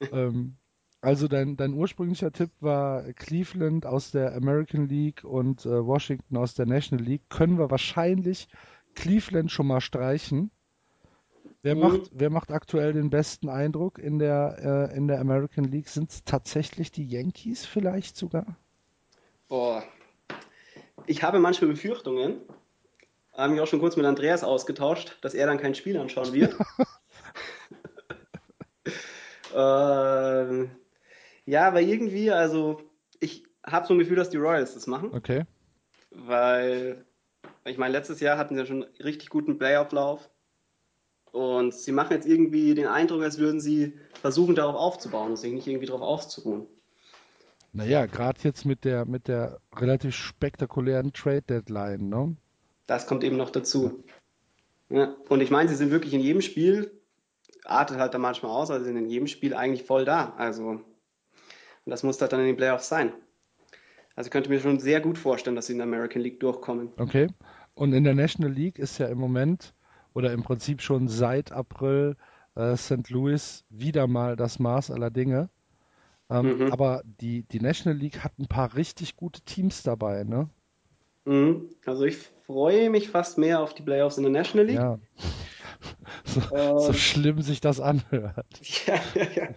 ähm, 0.12 0.56
also 1.02 1.28
dein, 1.28 1.56
dein 1.56 1.72
ursprünglicher 1.72 2.30
Tipp 2.30 2.50
war 2.60 3.12
Cleveland 3.14 3.86
aus 3.86 4.10
der 4.10 4.34
American 4.34 4.88
League 4.88 5.24
und 5.24 5.64
äh, 5.64 5.84
Washington 5.86 6.36
aus 6.36 6.54
der 6.54 6.66
National 6.66 7.04
League. 7.04 7.28
Können 7.30 7.58
wir 7.58 7.70
wahrscheinlich 7.70 8.48
Cleveland 8.94 9.50
schon 9.50 9.66
mal 9.66 9.80
streichen. 9.80 10.50
Wer 11.62 11.74
Mhm. 11.74 11.80
macht, 11.80 12.00
wer 12.12 12.30
macht 12.30 12.52
aktuell 12.52 12.92
den 12.94 13.10
besten 13.10 13.48
Eindruck 13.48 13.98
in 13.98 14.18
der, 14.18 14.90
äh, 14.92 14.96
in 14.96 15.08
der 15.08 15.20
American 15.20 15.64
League? 15.64 15.88
Sind 15.88 16.10
es 16.10 16.24
tatsächlich 16.24 16.90
die 16.90 17.06
Yankees 17.06 17.66
vielleicht 17.66 18.16
sogar? 18.16 18.46
Boah. 19.48 19.82
Ich 21.06 21.22
habe 21.22 21.38
manchmal 21.38 21.70
Befürchtungen, 21.70 22.40
habe 23.34 23.52
mich 23.52 23.60
auch 23.60 23.66
schon 23.66 23.80
kurz 23.80 23.96
mit 23.96 24.06
Andreas 24.06 24.44
ausgetauscht, 24.44 25.18
dass 25.22 25.34
er 25.34 25.46
dann 25.46 25.58
kein 25.58 25.74
Spiel 25.74 25.98
anschauen 25.98 26.32
wird. 26.32 26.54
ähm, 29.54 30.70
ja, 31.46 31.66
aber 31.66 31.80
irgendwie, 31.80 32.30
also 32.30 32.80
ich 33.18 33.44
habe 33.66 33.86
so 33.86 33.94
ein 33.94 33.98
Gefühl, 33.98 34.16
dass 34.16 34.30
die 34.30 34.36
Royals 34.38 34.74
das 34.74 34.86
machen, 34.86 35.12
Okay. 35.12 35.44
weil 36.10 37.04
ich 37.64 37.76
meine, 37.76 37.92
letztes 37.92 38.20
Jahr 38.20 38.38
hatten 38.38 38.54
sie 38.54 38.60
ja 38.60 38.66
schon 38.66 38.84
einen 38.84 38.94
richtig 39.02 39.28
guten 39.28 39.58
Playoff-Lauf 39.58 40.30
und 41.32 41.74
sie 41.74 41.92
machen 41.92 42.12
jetzt 42.12 42.26
irgendwie 42.26 42.74
den 42.74 42.86
Eindruck, 42.86 43.22
als 43.22 43.38
würden 43.38 43.60
sie 43.60 43.94
versuchen, 44.20 44.54
darauf 44.54 44.76
aufzubauen 44.76 45.30
und 45.30 45.36
sich 45.36 45.52
nicht 45.52 45.66
irgendwie 45.66 45.86
darauf 45.86 46.02
auszuruhen. 46.02 46.66
Naja, 47.72 48.06
gerade 48.06 48.40
jetzt 48.42 48.64
mit 48.64 48.84
der, 48.84 49.04
mit 49.04 49.28
der 49.28 49.60
relativ 49.76 50.14
spektakulären 50.14 51.12
Trade 51.12 51.42
Deadline, 51.42 52.08
ne? 52.08 52.36
Das 52.86 53.06
kommt 53.06 53.22
eben 53.22 53.36
noch 53.36 53.50
dazu. 53.50 54.02
Ja, 54.88 55.14
und 55.28 55.40
ich 55.40 55.52
meine, 55.52 55.68
sie 55.68 55.76
sind 55.76 55.92
wirklich 55.92 56.12
in 56.12 56.20
jedem 56.20 56.42
Spiel, 56.42 56.90
artet 57.64 57.98
halt 57.98 58.12
da 58.12 58.18
manchmal 58.18 58.50
aus, 58.50 58.70
aber 58.70 58.80
sie 58.80 58.86
sind 58.86 58.96
in 58.96 59.08
jedem 59.08 59.28
Spiel 59.28 59.54
eigentlich 59.54 59.86
voll 59.86 60.04
da. 60.04 60.34
Also, 60.36 60.64
und 60.64 60.84
das 61.86 62.02
muss 62.02 62.20
halt 62.20 62.32
dann 62.32 62.40
in 62.40 62.46
den 62.46 62.56
Playoffs 62.56 62.88
sein. 62.88 63.12
Also 64.16 64.26
ich 64.28 64.32
könnte 64.32 64.50
mir 64.50 64.60
schon 64.60 64.80
sehr 64.80 65.00
gut 65.00 65.16
vorstellen, 65.16 65.54
dass 65.54 65.66
sie 65.66 65.72
in 65.72 65.78
der 65.78 65.86
American 65.86 66.20
League 66.20 66.40
durchkommen. 66.40 66.90
Okay. 66.96 67.28
Und 67.74 67.92
in 67.92 68.04
der 68.04 68.14
National 68.14 68.52
League 68.52 68.78
ist 68.78 68.98
ja 68.98 69.06
im 69.06 69.18
Moment 69.18 69.72
oder 70.14 70.32
im 70.32 70.42
Prinzip 70.42 70.82
schon 70.82 71.08
seit 71.08 71.52
April 71.52 72.16
äh, 72.54 72.76
St. 72.76 73.10
Louis 73.10 73.64
wieder 73.70 74.06
mal 74.06 74.36
das 74.36 74.58
Maß 74.58 74.90
aller 74.90 75.10
Dinge. 75.10 75.48
Ähm, 76.30 76.58
Mhm. 76.58 76.72
Aber 76.72 77.02
die, 77.04 77.42
die 77.44 77.60
National 77.60 77.98
League 77.98 78.22
hat 78.22 78.38
ein 78.38 78.46
paar 78.46 78.74
richtig 78.74 79.16
gute 79.16 79.40
Teams 79.42 79.82
dabei, 79.82 80.24
ne? 80.24 80.48
Mhm. 81.24 81.70
Also 81.84 82.04
ich 82.04 82.18
freue 82.46 82.90
mich 82.90 83.10
fast 83.10 83.38
mehr 83.38 83.60
auf 83.60 83.74
die 83.74 83.82
Playoffs 83.82 84.16
in 84.16 84.24
der 84.24 84.32
National 84.32 84.66
League. 84.66 84.76
Ja. 84.76 84.98
So, 86.24 86.40
so 86.78 86.92
schlimm 86.92 87.40
sich 87.42 87.60
das 87.60 87.80
anhört. 87.80 88.46
Ja, 88.86 89.00
ja, 89.14 89.26
ja. 89.34 89.48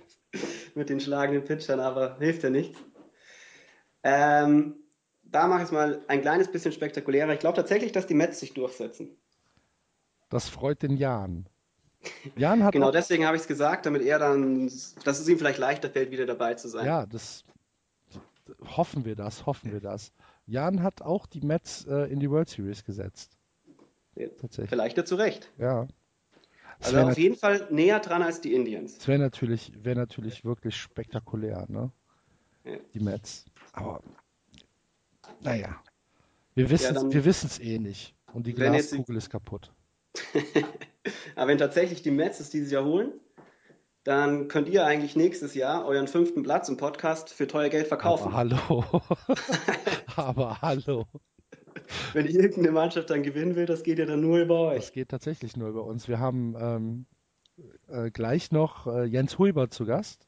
Mit 0.75 0.89
den 0.89 0.99
schlagenden 0.99 1.43
Pitchern, 1.43 1.79
aber 1.79 2.17
hilft 2.19 2.43
ja 2.43 2.49
nichts. 2.49 2.79
Ähm, 4.03 4.75
da 5.23 5.47
mache 5.47 5.59
ich 5.59 5.65
es 5.65 5.71
mal 5.71 6.03
ein 6.07 6.21
kleines 6.21 6.51
bisschen 6.51 6.71
spektakulärer. 6.71 7.33
Ich 7.33 7.39
glaube 7.39 7.55
tatsächlich, 7.55 7.91
dass 7.91 8.07
die 8.07 8.13
Mets 8.13 8.39
sich 8.39 8.53
durchsetzen. 8.53 9.17
Das 10.33 10.49
freut 10.49 10.81
den 10.81 10.97
Jan. 10.97 11.45
Jan 12.35 12.63
hat 12.63 12.73
genau, 12.73 12.89
deswegen 12.89 13.27
habe 13.27 13.35
ich 13.37 13.43
es 13.43 13.47
gesagt, 13.47 13.85
damit 13.85 14.01
er 14.01 14.17
dann, 14.17 14.65
dass 15.03 15.19
es 15.19 15.29
ihm 15.29 15.37
vielleicht 15.37 15.59
leichter 15.59 15.91
fällt, 15.91 16.09
wieder 16.09 16.25
dabei 16.25 16.55
zu 16.55 16.67
sein. 16.69 16.87
Ja, 16.87 17.05
das 17.05 17.43
hoffen 18.75 19.05
wir 19.05 19.15
das, 19.15 19.45
hoffen 19.45 19.71
wir 19.71 19.79
das. 19.79 20.11
Jan 20.47 20.81
hat 20.81 21.03
auch 21.03 21.27
die 21.27 21.41
Mets 21.41 21.85
äh, 21.85 22.11
in 22.11 22.19
die 22.19 22.31
World 22.31 22.49
Series 22.49 22.83
gesetzt. 22.83 23.37
Ja, 24.15 24.27
Tatsächlich. 24.29 24.69
Vielleicht 24.69 24.97
ja 24.97 25.05
zu 25.05 25.15
Recht. 25.17 25.51
Ja. 25.59 25.87
Also 26.81 26.97
auf 26.97 27.17
jeden 27.19 27.35
Fall 27.35 27.67
näher 27.69 27.99
dran 27.99 28.23
als 28.23 28.41
die 28.41 28.55
Indians. 28.55 28.97
Das 28.97 29.07
wäre 29.07 29.19
natürlich, 29.19 29.71
wär 29.85 29.93
natürlich 29.93 30.43
wirklich 30.43 30.75
spektakulär, 30.75 31.67
ne? 31.69 31.91
Ja. 32.63 32.77
Die 32.95 32.99
Mets. 32.99 33.45
Aber 33.71 34.01
naja. 35.41 35.79
Wir 36.55 36.71
wissen 36.71 36.95
ja, 36.95 37.21
es 37.21 37.59
eh 37.59 37.77
nicht. 37.77 38.15
Und 38.33 38.47
die 38.47 38.53
Glaskugel 38.53 39.15
ist 39.15 39.29
kaputt. 39.29 39.71
Aber 41.35 41.47
wenn 41.47 41.57
tatsächlich 41.57 42.01
die 42.01 42.11
Mets 42.11 42.39
es 42.39 42.49
dieses 42.49 42.71
Jahr 42.71 42.85
holen, 42.85 43.13
dann 44.03 44.47
könnt 44.47 44.67
ihr 44.67 44.85
eigentlich 44.85 45.15
nächstes 45.15 45.53
Jahr 45.55 45.85
euren 45.85 46.07
fünften 46.07 46.43
Platz 46.43 46.67
im 46.69 46.77
Podcast 46.77 47.33
für 47.33 47.47
teuer 47.47 47.69
Geld 47.69 47.87
verkaufen. 47.87 48.33
Aber 48.33 48.37
hallo. 48.37 48.85
Aber 50.15 50.61
hallo. 50.61 51.05
Wenn 52.13 52.25
irgendeine 52.25 52.71
Mannschaft 52.71 53.09
dann 53.09 53.23
gewinnen 53.23 53.55
will, 53.55 53.65
das 53.65 53.83
geht 53.83 53.99
ja 53.99 54.05
dann 54.05 54.21
nur 54.21 54.39
über 54.39 54.59
euch. 54.59 54.81
Das 54.81 54.91
geht 54.91 55.09
tatsächlich 55.09 55.57
nur 55.57 55.69
über 55.69 55.85
uns. 55.85 56.07
Wir 56.07 56.19
haben 56.19 56.55
ähm, 56.59 57.05
äh, 57.87 58.11
gleich 58.11 58.51
noch 58.51 58.87
äh, 58.87 59.05
Jens 59.05 59.39
Huber 59.39 59.69
zu 59.69 59.85
Gast, 59.85 60.27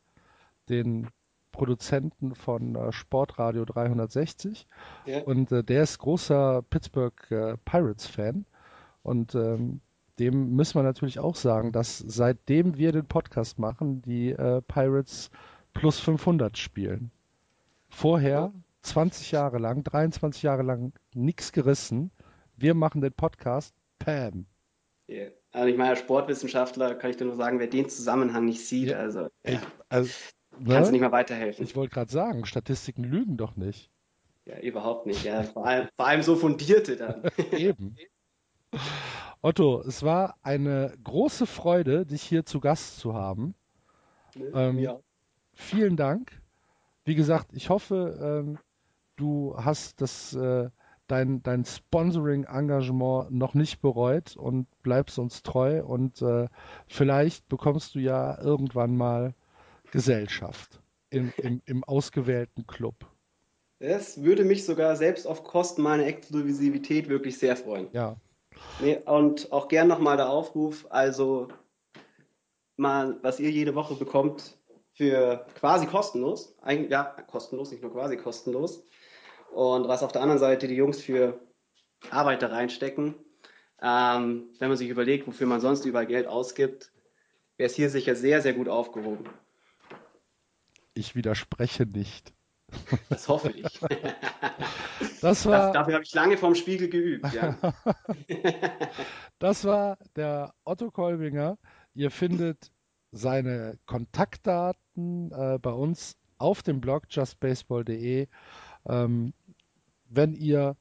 den 0.70 1.10
Produzenten 1.52 2.36
von 2.36 2.76
äh, 2.76 2.92
Sportradio 2.92 3.66
360. 3.66 4.68
Ja. 5.06 5.22
Und 5.24 5.52
äh, 5.52 5.64
der 5.64 5.84
ist 5.84 6.00
großer 6.00 6.64
Pittsburgh 6.70 7.32
äh, 7.32 7.58
Pirates-Fan. 7.66 8.46
Und 9.06 9.36
ähm, 9.36 9.82
dem 10.18 10.56
müssen 10.56 10.76
wir 10.80 10.84
natürlich 10.84 11.20
auch 11.20 11.36
sagen, 11.36 11.72
dass 11.72 12.00
seitdem 12.00 12.78
wir 12.78 12.92
den 12.92 13.06
Podcast 13.06 13.60
machen, 13.60 14.02
die 14.02 14.32
äh, 14.32 14.62
Pirates 14.62 15.30
plus 15.74 16.00
500 16.00 16.58
spielen. 16.58 17.12
Vorher 17.90 18.52
20 18.82 19.32
Jahre 19.32 19.60
lang, 19.60 19.84
23 19.84 20.42
Jahre 20.42 20.64
lang 20.64 20.94
nichts 21.14 21.52
gerissen. 21.52 22.12
Wir 22.56 22.74
machen 22.74 23.02
den 23.02 23.14
Podcast, 23.14 23.76
Pam. 24.00 24.48
Yeah. 25.08 25.32
Also 25.52 25.68
ich 25.68 25.78
meine, 25.78 25.92
als 25.92 26.00
Sportwissenschaftler 26.00 26.96
kann 26.96 27.12
ich 27.12 27.18
dir 27.18 27.26
nur 27.26 27.36
sagen, 27.36 27.60
wer 27.60 27.68
den 27.68 27.88
Zusammenhang 27.88 28.46
nicht 28.46 28.66
sieht, 28.66 28.90
ja. 28.90 28.98
also, 28.98 29.28
ja. 29.46 29.62
also 29.88 30.10
ne? 30.60 30.74
kannst 30.74 30.90
du 30.90 30.94
nicht 30.94 31.02
mal 31.02 31.12
weiterhelfen. 31.12 31.64
Ich 31.64 31.76
wollte 31.76 31.94
gerade 31.94 32.12
sagen, 32.12 32.46
Statistiken 32.46 33.04
lügen 33.04 33.38
doch 33.38 33.56
nicht. 33.56 33.92
Ja, 34.46 34.60
überhaupt 34.60 35.06
nicht. 35.06 35.24
Ja, 35.24 35.44
vor 35.44 35.66
allem, 35.66 35.88
vor 35.96 36.08
allem 36.08 36.24
so 36.24 36.36
fundierte 36.36 36.98
dann. 36.98 37.24
Eben. 37.52 37.96
Otto, 39.42 39.82
es 39.82 40.04
war 40.04 40.38
eine 40.42 40.94
große 41.04 41.46
Freude, 41.46 42.06
dich 42.06 42.24
hier 42.24 42.46
zu 42.46 42.60
Gast 42.60 43.00
zu 43.00 43.14
haben. 43.14 43.54
Ähm, 44.54 44.80
ja. 44.80 45.00
Vielen 45.54 45.96
Dank. 45.96 46.42
Wie 47.06 47.16
gesagt, 47.16 47.54
ich 47.54 47.70
hoffe, 47.70 48.44
ähm, 48.44 48.58
du 49.16 49.56
hast 49.58 50.02
das, 50.02 50.34
äh, 50.34 50.70
dein, 51.08 51.44
dein 51.44 51.64
Sponsoring-Engagement 51.64 53.32
noch 53.32 53.54
nicht 53.54 53.82
bereut 53.82 54.36
und 54.36 54.68
bleibst 54.82 55.20
uns 55.20 55.44
treu 55.44 55.84
und 55.84 56.22
äh, 56.22 56.48
vielleicht 56.88 57.48
bekommst 57.48 57.96
du 57.96 58.00
ja 58.00 58.42
irgendwann 58.42 58.98
mal 58.98 59.36
Gesellschaft 59.92 60.82
im, 61.12 61.32
im, 61.38 61.62
im 61.66 61.84
ausgewählten 61.84 62.66
Club. 62.66 62.96
Es 63.80 64.24
würde 64.24 64.44
mich 64.44 64.66
sogar 64.66 64.96
selbst 64.96 65.28
auf 65.28 65.44
Kosten 65.44 65.84
meiner 65.84 66.06
Exklusivität 66.06 67.08
wirklich 67.08 67.38
sehr 67.38 67.56
freuen. 67.56 67.88
Ja, 67.92 68.16
Nee, 68.80 68.98
und 69.06 69.52
auch 69.52 69.68
gern 69.68 69.88
nochmal 69.88 70.18
der 70.18 70.30
Aufruf, 70.30 70.86
also 70.90 71.48
mal, 72.78 73.18
was 73.22 73.40
ihr 73.40 73.50
jede 73.50 73.76
Woche 73.76 73.96
bekommt, 73.96 74.58
für 74.94 75.46
quasi 75.56 75.86
kostenlos, 75.86 76.56
eigentlich, 76.62 76.92
ja, 76.92 77.04
kostenlos, 77.28 77.72
nicht 77.72 77.84
nur 77.84 77.92
quasi 77.92 78.18
kostenlos. 78.18 78.84
Und 79.54 79.88
was 79.88 80.04
auf 80.04 80.12
der 80.12 80.22
anderen 80.22 80.40
Seite 80.40 80.68
die 80.68 80.76
Jungs 80.76 81.02
für 81.02 81.40
Arbeit 82.10 82.42
da 82.42 82.48
reinstecken. 82.48 83.16
Ähm, 83.82 84.50
wenn 84.60 84.70
man 84.70 84.78
sich 84.78 84.90
überlegt, 84.90 85.28
wofür 85.28 85.48
man 85.48 85.62
sonst 85.62 85.86
überall 85.86 86.06
Geld 86.06 86.28
ausgibt, 86.28 86.92
wäre 87.58 87.68
es 87.68 87.76
hier 87.76 87.90
sicher 87.90 88.16
sehr, 88.16 88.42
sehr 88.42 88.54
gut 88.54 88.70
aufgehoben. 88.70 89.26
Ich 90.94 91.16
widerspreche 91.16 91.86
nicht. 91.86 92.35
Das 93.10 93.28
hoffe 93.28 93.52
ich. 93.52 93.80
Das 95.22 95.46
war, 95.46 95.68
das, 95.68 95.74
dafür 95.74 95.96
habe 95.96 96.04
ich 96.04 96.14
lange 96.14 96.38
vorm 96.38 96.56
Spiegel 96.56 96.88
geübt. 96.88 97.26
Ja. 97.34 97.58
das 99.40 99.66
war 99.66 99.98
der 100.16 100.54
Otto 100.64 100.92
Kolbinger. 100.92 101.58
Ihr 101.94 102.12
findet 102.12 102.72
seine 103.12 103.78
Kontaktdaten 103.86 105.32
äh, 105.32 105.58
bei 105.60 105.72
uns 105.72 106.16
auf 106.38 106.62
dem 106.64 106.80
Blog 106.80 107.04
justbaseball.de. 107.10 108.28
Ähm, 108.88 109.34
wenn 110.08 110.34
ihr 110.34 110.78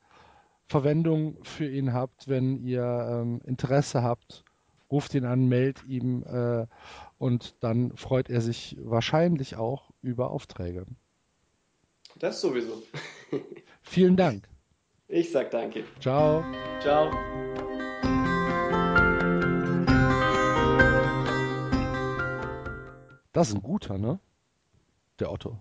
Verwendung 0.66 1.42
für 1.42 1.68
ihn 1.68 1.92
habt, 1.92 2.28
wenn 2.28 2.59
ihr 2.59 2.82
ähm, 2.84 3.40
Interesse 3.45 4.03
habt, 4.03 4.45
ruft 4.90 5.14
ihn 5.14 5.24
an, 5.24 5.49
meldet 5.49 5.84
ihm 5.86 6.22
äh, 6.24 6.66
und 7.18 7.57
dann 7.61 7.97
freut 7.97 8.30
er 8.30 8.40
sich 8.40 8.76
wahrscheinlich 8.80 9.57
auch 9.57 9.90
über 10.03 10.30
Aufträge. 10.30 10.86
Das 12.16 12.40
sowieso. 12.40 12.82
Vielen 13.82 14.16
Dank. 14.16 14.48
Ich 15.08 15.32
sag 15.32 15.50
danke. 15.50 15.84
Ciao. 16.00 16.44
Ciao. 16.80 17.10
Das 23.32 23.48
ist 23.48 23.54
ein 23.54 23.62
guter, 23.62 23.98
ne? 23.98 24.20
Der 25.18 25.32
Otto. 25.32 25.58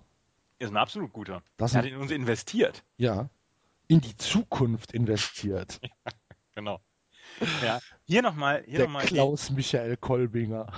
Ist 0.60 0.70
ein 0.70 0.78
absolut 0.78 1.12
guter. 1.12 1.42
Das 1.58 1.74
er 1.74 1.80
hat 1.80 1.86
in 1.86 1.98
uns 1.98 2.12
investiert. 2.12 2.84
Ja. 2.98 3.30
In 3.88 4.00
die 4.00 4.16
Zukunft 4.16 4.94
investiert. 4.94 5.80
ja, 5.84 6.12
genau. 6.54 6.80
Ja. 7.64 7.80
Hier 8.06 8.22
nochmal. 8.22 8.64
Der 8.64 8.88
noch 8.88 9.02
Klaus 9.02 9.50
Michael 9.50 9.98
Kolbinger. 9.98 10.72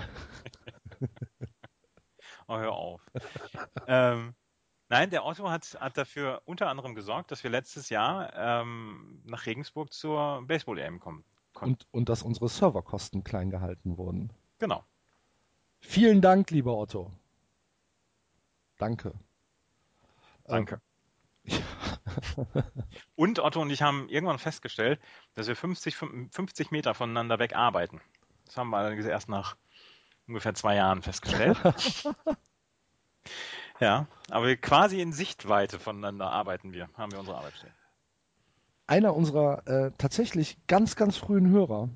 oh, 2.47 2.57
hör 2.57 2.71
auf. 2.71 3.01
ähm, 3.87 4.33
Nein, 4.89 5.09
der 5.09 5.25
Otto 5.25 5.49
hat, 5.49 5.77
hat 5.79 5.97
dafür 5.97 6.41
unter 6.45 6.69
anderem 6.69 6.93
gesorgt, 6.93 7.31
dass 7.31 7.43
wir 7.43 7.49
letztes 7.49 7.89
Jahr 7.89 8.31
ähm, 8.35 9.21
nach 9.25 9.45
Regensburg 9.45 9.91
zur 9.91 10.43
Baseball-EM 10.45 10.99
kommen 10.99 11.23
konnten. 11.53 11.73
Und, 11.73 11.87
und 11.91 12.09
dass 12.09 12.21
unsere 12.21 12.49
Serverkosten 12.49 13.23
klein 13.23 13.49
gehalten 13.49 13.97
wurden. 13.97 14.31
Genau. 14.59 14.83
Vielen 15.79 16.21
Dank, 16.21 16.51
lieber 16.51 16.75
Otto. 16.77 17.11
Danke. 18.77 19.13
Danke. 20.43 20.81
Ähm, 21.45 21.63
und 23.15 23.39
Otto 23.39 23.61
und 23.61 23.69
ich 23.69 23.81
haben 23.81 24.09
irgendwann 24.09 24.39
festgestellt, 24.39 24.99
dass 25.33 25.47
wir 25.47 25.55
50, 25.55 25.95
50 25.95 26.71
Meter 26.71 26.93
voneinander 26.93 27.39
weg 27.39 27.55
arbeiten. 27.55 28.01
Das 28.45 28.57
haben 28.57 28.69
wir 28.69 28.77
allerdings 28.77 29.05
erst 29.05 29.29
nach 29.29 29.55
ungefähr 30.27 30.53
zwei 30.53 30.75
Jahren 30.75 31.01
festgestellt. 31.01 31.57
Ja, 33.79 34.07
aber 34.29 34.55
quasi 34.55 35.01
in 35.01 35.11
Sichtweite 35.11 35.79
voneinander 35.79 36.31
arbeiten 36.31 36.73
wir, 36.73 36.89
haben 36.97 37.11
wir 37.11 37.19
unsere 37.19 37.37
Arbeit 37.37 37.53
stehen. 37.57 37.73
Einer 38.87 39.15
unserer 39.15 39.67
äh, 39.67 39.91
tatsächlich 39.97 40.57
ganz, 40.67 40.95
ganz 40.95 41.17
frühen 41.17 41.49
Hörer. 41.49 41.89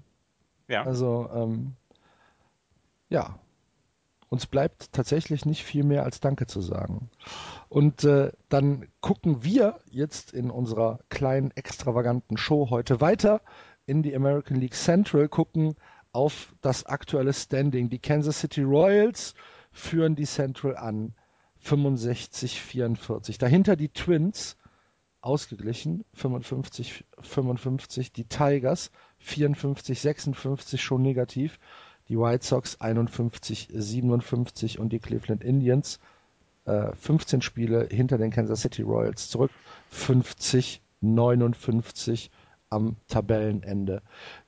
Ja. 0.68 0.84
Also, 0.84 1.30
ähm, 1.34 1.76
ja, 3.10 3.40
uns 4.30 4.46
bleibt 4.46 4.92
tatsächlich 4.92 5.46
nicht 5.46 5.64
viel 5.64 5.84
mehr 5.84 6.04
als 6.04 6.20
Danke 6.20 6.46
zu 6.48 6.62
sagen. 6.62 7.10
Und 7.68 8.04
äh, 8.04 8.32
dann 8.50 8.88
gucken 9.02 9.44
wir 9.44 9.80
jetzt 9.90 10.34
in 10.34 10.52
unserer 10.52 11.00
kleinen, 11.10 11.52
extravaganten 11.52 12.38
Show 12.38 12.70
heute 12.70 13.02
weiter 13.02 13.42
in 13.86 14.04
die 14.04 14.16
American 14.16 14.58
League 14.58 14.76
Central, 14.76 15.28
gucken 15.28 15.76
auf 16.12 16.54
das 16.62 16.86
aktuelle 16.86 17.34
Standing. 17.34 17.90
Die 17.90 18.00
Kansas 18.00 18.40
City 18.40 18.62
Royals 18.62 19.34
führen 19.72 20.16
die 20.16 20.26
Central 20.26 20.78
an. 20.78 21.16
65, 21.60 22.62
44. 22.62 23.38
Dahinter 23.38 23.76
die 23.76 23.90
Twins, 23.90 24.58
ausgeglichen, 25.22 26.06
55, 26.14 27.06
55. 27.22 28.12
Die 28.14 28.26
Tigers, 28.26 28.92
54, 29.20 30.00
56, 30.00 30.82
schon 30.82 31.02
negativ. 31.02 31.60
Die 32.08 32.18
White 32.18 32.46
Sox, 32.46 32.80
51, 32.80 33.70
57. 33.72 34.80
Und 34.80 34.94
die 34.94 35.00
Cleveland 35.00 35.44
Indians, 35.44 36.00
äh, 36.66 36.94
15 36.96 37.42
Spiele 37.42 37.88
hinter 37.90 38.18
den 38.18 38.32
Kansas 38.32 38.62
City 38.62 38.82
Royals 38.82 39.30
zurück, 39.30 39.52
50, 39.90 40.82
59 41.02 42.32
am 42.70 42.96
Tabellenende. 43.08 44.02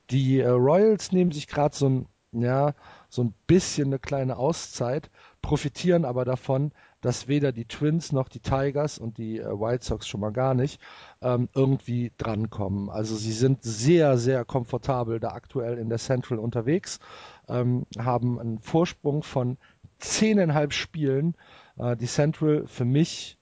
Die 0.09 0.39
äh, 0.39 0.47
Royals 0.47 1.11
nehmen 1.11 1.31
sich 1.31 1.47
gerade 1.47 1.75
so 1.75 1.89
ein, 1.89 2.05
ja, 2.31 2.73
so 3.09 3.23
ein 3.23 3.33
bisschen 3.47 3.87
eine 3.87 3.99
kleine 3.99 4.37
Auszeit, 4.37 5.09
profitieren 5.41 6.05
aber 6.05 6.23
davon, 6.23 6.71
dass 7.01 7.27
weder 7.27 7.51
die 7.51 7.65
Twins 7.65 8.11
noch 8.11 8.29
die 8.29 8.39
Tigers 8.39 8.97
und 8.97 9.17
die 9.17 9.39
äh, 9.39 9.45
White 9.45 9.83
Sox 9.83 10.07
schon 10.07 10.21
mal 10.21 10.31
gar 10.31 10.53
nicht 10.53 10.79
ähm, 11.21 11.49
irgendwie 11.53 12.11
drankommen. 12.17 12.89
Also 12.89 13.15
sie 13.15 13.33
sind 13.33 13.63
sehr, 13.63 14.17
sehr 14.17 14.45
komfortabel 14.45 15.19
da 15.19 15.29
aktuell 15.29 15.77
in 15.77 15.89
der 15.89 15.97
Central 15.97 16.39
unterwegs, 16.39 16.99
ähm, 17.47 17.85
haben 17.97 18.39
einen 18.39 18.59
Vorsprung 18.59 19.23
von 19.23 19.57
zehneinhalb 19.99 20.73
Spielen. 20.73 21.35
Äh, 21.77 21.97
die 21.97 22.07
Central 22.07 22.65
für 22.67 22.85
mich 22.85 23.37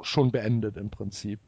schon 0.00 0.30
beendet 0.30 0.76
im 0.76 0.90
Prinzip. 0.90 1.40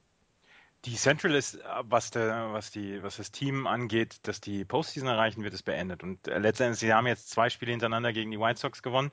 Die 0.86 0.94
Central 0.94 1.34
ist, 1.34 1.56
äh, 1.56 1.60
was, 1.82 2.10
der, 2.10 2.52
was, 2.52 2.70
die, 2.70 3.02
was 3.02 3.18
das 3.18 3.30
Team 3.30 3.66
angeht, 3.66 4.20
dass 4.22 4.40
die 4.40 4.64
Postseason 4.64 5.08
erreichen 5.08 5.42
wird, 5.44 5.52
ist 5.52 5.64
beendet. 5.64 6.02
Und 6.02 6.26
äh, 6.26 6.38
letztendlich, 6.38 6.80
sie 6.80 6.92
haben 6.94 7.06
jetzt 7.06 7.30
zwei 7.30 7.50
Spiele 7.50 7.72
hintereinander 7.72 8.12
gegen 8.12 8.30
die 8.30 8.40
White 8.40 8.58
Sox 8.58 8.82
gewonnen. 8.82 9.12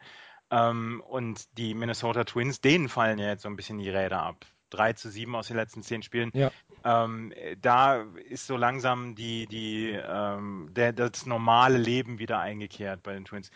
Ähm, 0.49 1.01
und 1.07 1.57
die 1.57 1.73
Minnesota 1.73 2.23
Twins, 2.23 2.61
denen 2.61 2.89
fallen 2.89 3.19
ja 3.19 3.27
jetzt 3.27 3.43
so 3.43 3.49
ein 3.49 3.55
bisschen 3.55 3.79
die 3.79 3.89
Räder 3.89 4.21
ab. 4.21 4.45
3 4.69 4.93
zu 4.93 5.09
7 5.09 5.35
aus 5.35 5.47
den 5.47 5.55
letzten 5.55 5.81
zehn 5.81 6.03
Spielen. 6.03 6.31
Ja. 6.33 6.51
Ähm, 6.83 7.33
da 7.61 8.01
ist 8.29 8.47
so 8.47 8.57
langsam 8.57 9.15
die, 9.15 9.47
die, 9.47 9.91
ähm, 9.91 10.69
der, 10.71 10.93
das 10.93 11.25
normale 11.25 11.77
Leben 11.77 12.19
wieder 12.19 12.39
eingekehrt 12.39 13.03
bei 13.03 13.13
den 13.13 13.25
Twins. 13.25 13.49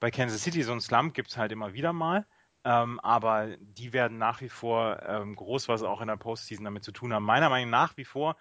Bei 0.00 0.10
Kansas 0.10 0.42
City 0.42 0.62
so 0.62 0.72
ein 0.72 0.80
Slump 0.80 1.14
gibt 1.14 1.30
es 1.30 1.36
halt 1.36 1.52
immer 1.52 1.72
wieder 1.72 1.92
mal. 1.92 2.26
Ähm, 2.62 3.00
aber 3.00 3.56
die 3.58 3.92
werden 3.94 4.18
nach 4.18 4.42
wie 4.42 4.50
vor 4.50 5.02
ähm, 5.06 5.34
groß, 5.34 5.68
was 5.68 5.82
auch 5.82 6.02
in 6.02 6.08
der 6.08 6.16
Postseason 6.16 6.64
damit 6.64 6.84
zu 6.84 6.92
tun 6.92 7.12
haben. 7.12 7.24
Meiner 7.24 7.48
Meinung 7.48 7.70
nach 7.70 7.96
wie 7.96 8.04
vor 8.04 8.36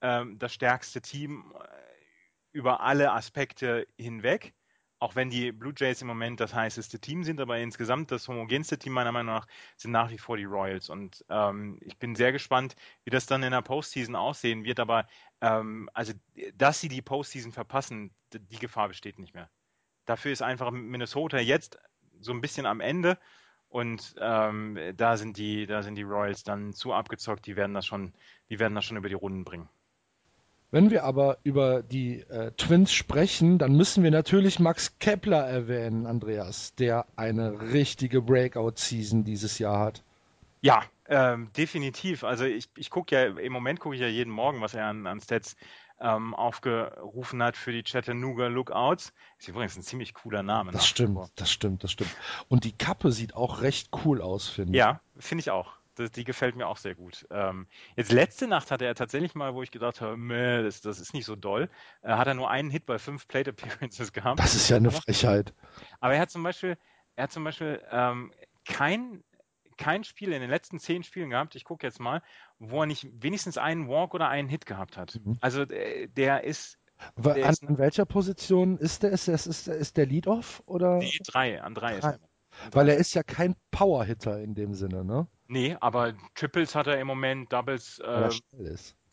ähm, 0.00 0.38
das 0.38 0.54
stärkste 0.54 1.00
Team 1.00 1.52
äh, 1.58 1.66
über 2.52 2.80
alle 2.80 3.12
Aspekte 3.12 3.88
hinweg 3.98 4.54
auch 4.98 5.14
wenn 5.14 5.28
die 5.28 5.52
Blue 5.52 5.74
Jays 5.76 6.00
im 6.00 6.08
Moment 6.08 6.40
das 6.40 6.54
heißeste 6.54 6.98
Team 6.98 7.22
sind, 7.22 7.40
aber 7.40 7.58
insgesamt 7.58 8.10
das 8.10 8.28
homogenste 8.28 8.78
Team 8.78 8.94
meiner 8.94 9.12
Meinung 9.12 9.34
nach 9.34 9.46
sind 9.76 9.90
nach 9.90 10.10
wie 10.10 10.18
vor 10.18 10.36
die 10.36 10.44
Royals. 10.44 10.88
Und 10.88 11.24
ähm, 11.28 11.78
ich 11.82 11.98
bin 11.98 12.14
sehr 12.14 12.32
gespannt, 12.32 12.76
wie 13.04 13.10
das 13.10 13.26
dann 13.26 13.42
in 13.42 13.52
der 13.52 13.62
Postseason 13.62 14.16
aussehen 14.16 14.64
wird. 14.64 14.80
Aber 14.80 15.06
ähm, 15.42 15.90
also, 15.92 16.14
dass 16.54 16.80
sie 16.80 16.88
die 16.88 17.02
Postseason 17.02 17.52
verpassen, 17.52 18.10
die 18.32 18.58
Gefahr 18.58 18.88
besteht 18.88 19.18
nicht 19.18 19.34
mehr. 19.34 19.50
Dafür 20.06 20.32
ist 20.32 20.42
einfach 20.42 20.70
Minnesota 20.70 21.38
jetzt 21.38 21.78
so 22.20 22.32
ein 22.32 22.40
bisschen 22.40 22.64
am 22.64 22.80
Ende. 22.80 23.18
Und 23.68 24.14
ähm, 24.18 24.78
da 24.96 25.16
sind 25.18 25.36
die, 25.36 25.66
da 25.66 25.82
sind 25.82 25.96
die 25.96 26.02
Royals 26.02 26.42
dann 26.42 26.72
zu 26.72 26.94
abgezockt. 26.94 27.46
Die 27.46 27.56
werden 27.56 27.74
das 27.74 27.84
schon, 27.84 28.14
die 28.48 28.58
werden 28.58 28.74
das 28.74 28.84
schon 28.86 28.96
über 28.96 29.08
die 29.08 29.14
Runden 29.14 29.44
bringen. 29.44 29.68
Wenn 30.70 30.90
wir 30.90 31.04
aber 31.04 31.38
über 31.44 31.82
die 31.82 32.20
äh, 32.22 32.50
Twins 32.56 32.92
sprechen, 32.92 33.58
dann 33.58 33.76
müssen 33.76 34.02
wir 34.02 34.10
natürlich 34.10 34.58
Max 34.58 34.98
Kepler 34.98 35.46
erwähnen, 35.46 36.06
Andreas, 36.06 36.74
der 36.74 37.06
eine 37.14 37.72
richtige 37.72 38.20
Breakout-Season 38.20 39.24
dieses 39.24 39.58
Jahr 39.58 39.78
hat. 39.78 40.02
Ja, 40.60 40.82
ähm, 41.08 41.50
definitiv. 41.56 42.24
Also 42.24 42.44
ich, 42.44 42.68
ich 42.76 42.90
gucke 42.90 43.14
ja, 43.14 43.38
im 43.38 43.52
Moment 43.52 43.78
gucke 43.78 43.94
ich 43.94 44.00
ja 44.00 44.08
jeden 44.08 44.32
Morgen, 44.32 44.60
was 44.60 44.74
er 44.74 44.86
an, 44.86 45.06
an 45.06 45.20
Stats 45.20 45.56
ähm, 46.00 46.34
aufgerufen 46.34 47.42
hat 47.42 47.56
für 47.56 47.72
die 47.72 47.82
Chattanooga 47.82 48.48
Lookouts. 48.48 49.12
Ist 49.38 49.48
übrigens 49.48 49.76
ein 49.76 49.82
ziemlich 49.82 50.14
cooler 50.14 50.42
Name. 50.42 50.72
Das 50.72 50.86
stimmt, 50.86 51.30
das 51.36 51.50
stimmt, 51.50 51.84
das 51.84 51.92
stimmt. 51.92 52.14
Und 52.48 52.64
die 52.64 52.72
Kappe 52.72 53.12
sieht 53.12 53.34
auch 53.34 53.62
recht 53.62 53.90
cool 54.04 54.20
aus, 54.20 54.48
finde 54.48 54.72
ich. 54.72 54.78
Ja, 54.78 55.00
finde 55.18 55.40
ich 55.40 55.50
auch. 55.50 55.72
Das, 55.96 56.10
die 56.10 56.24
gefällt 56.24 56.56
mir 56.56 56.66
auch 56.66 56.76
sehr 56.76 56.94
gut. 56.94 57.26
Ähm, 57.30 57.66
jetzt 57.96 58.12
letzte 58.12 58.46
Nacht 58.46 58.70
hatte 58.70 58.84
er 58.84 58.94
tatsächlich 58.94 59.34
mal, 59.34 59.54
wo 59.54 59.62
ich 59.62 59.70
gedacht 59.70 60.00
habe, 60.00 60.16
meh, 60.16 60.62
das, 60.62 60.80
das 60.80 61.00
ist 61.00 61.14
nicht 61.14 61.24
so 61.24 61.36
doll, 61.36 61.68
äh, 62.02 62.12
hat 62.12 62.26
er 62.26 62.34
nur 62.34 62.50
einen 62.50 62.70
Hit 62.70 62.86
bei 62.86 62.98
fünf 62.98 63.26
Plate 63.26 63.50
Appearances 63.50 64.12
gehabt. 64.12 64.38
Das 64.38 64.54
ist 64.54 64.68
ja 64.68 64.76
eine 64.76 64.90
Frechheit. 64.90 65.54
Aber 66.00 66.14
er 66.14 66.20
hat 66.20 66.30
zum 66.30 66.42
Beispiel, 66.42 66.76
er 67.16 67.24
hat 67.24 67.32
zum 67.32 67.44
Beispiel 67.44 67.82
ähm, 67.90 68.32
kein, 68.64 69.24
kein 69.76 70.04
Spiel 70.04 70.32
in 70.32 70.40
den 70.40 70.50
letzten 70.50 70.78
zehn 70.78 71.02
Spielen 71.02 71.30
gehabt, 71.30 71.54
ich 71.54 71.64
gucke 71.64 71.86
jetzt 71.86 72.00
mal, 72.00 72.22
wo 72.58 72.80
er 72.82 72.86
nicht 72.86 73.08
wenigstens 73.12 73.58
einen 73.58 73.88
Walk 73.88 74.14
oder 74.14 74.28
einen 74.28 74.48
Hit 74.48 74.66
gehabt 74.66 74.96
hat. 74.96 75.20
Mhm. 75.24 75.38
Also 75.40 75.62
äh, 75.62 76.08
der 76.08 76.44
ist 76.44 76.78
der 77.16 77.34
an, 77.34 77.50
ist, 77.50 77.62
an, 77.62 77.78
welcher 77.78 78.06
Position 78.06 78.78
ist 78.78 79.02
der? 79.02 79.10
Ist, 79.10 79.28
ist, 79.28 79.46
ist, 79.46 79.68
ist 79.68 79.96
der 79.96 80.06
Lead-Off? 80.06 80.62
Nee, 80.66 81.18
drei, 81.26 81.60
an 81.60 81.74
drei, 81.74 81.98
drei. 81.98 82.14
ist 82.14 82.20
er. 82.20 82.28
Weil 82.72 82.88
er 82.88 82.96
ist 82.96 83.14
ja 83.14 83.22
kein 83.22 83.54
Power-Hitter 83.70 84.40
in 84.40 84.54
dem 84.54 84.72
Sinne, 84.72 85.04
ne? 85.04 85.26
Nee, 85.48 85.76
aber 85.80 86.14
Triples 86.34 86.74
hat 86.74 86.86
er 86.86 87.00
im 87.00 87.06
Moment, 87.06 87.52
Doubles 87.52 87.98
äh, 88.00 88.30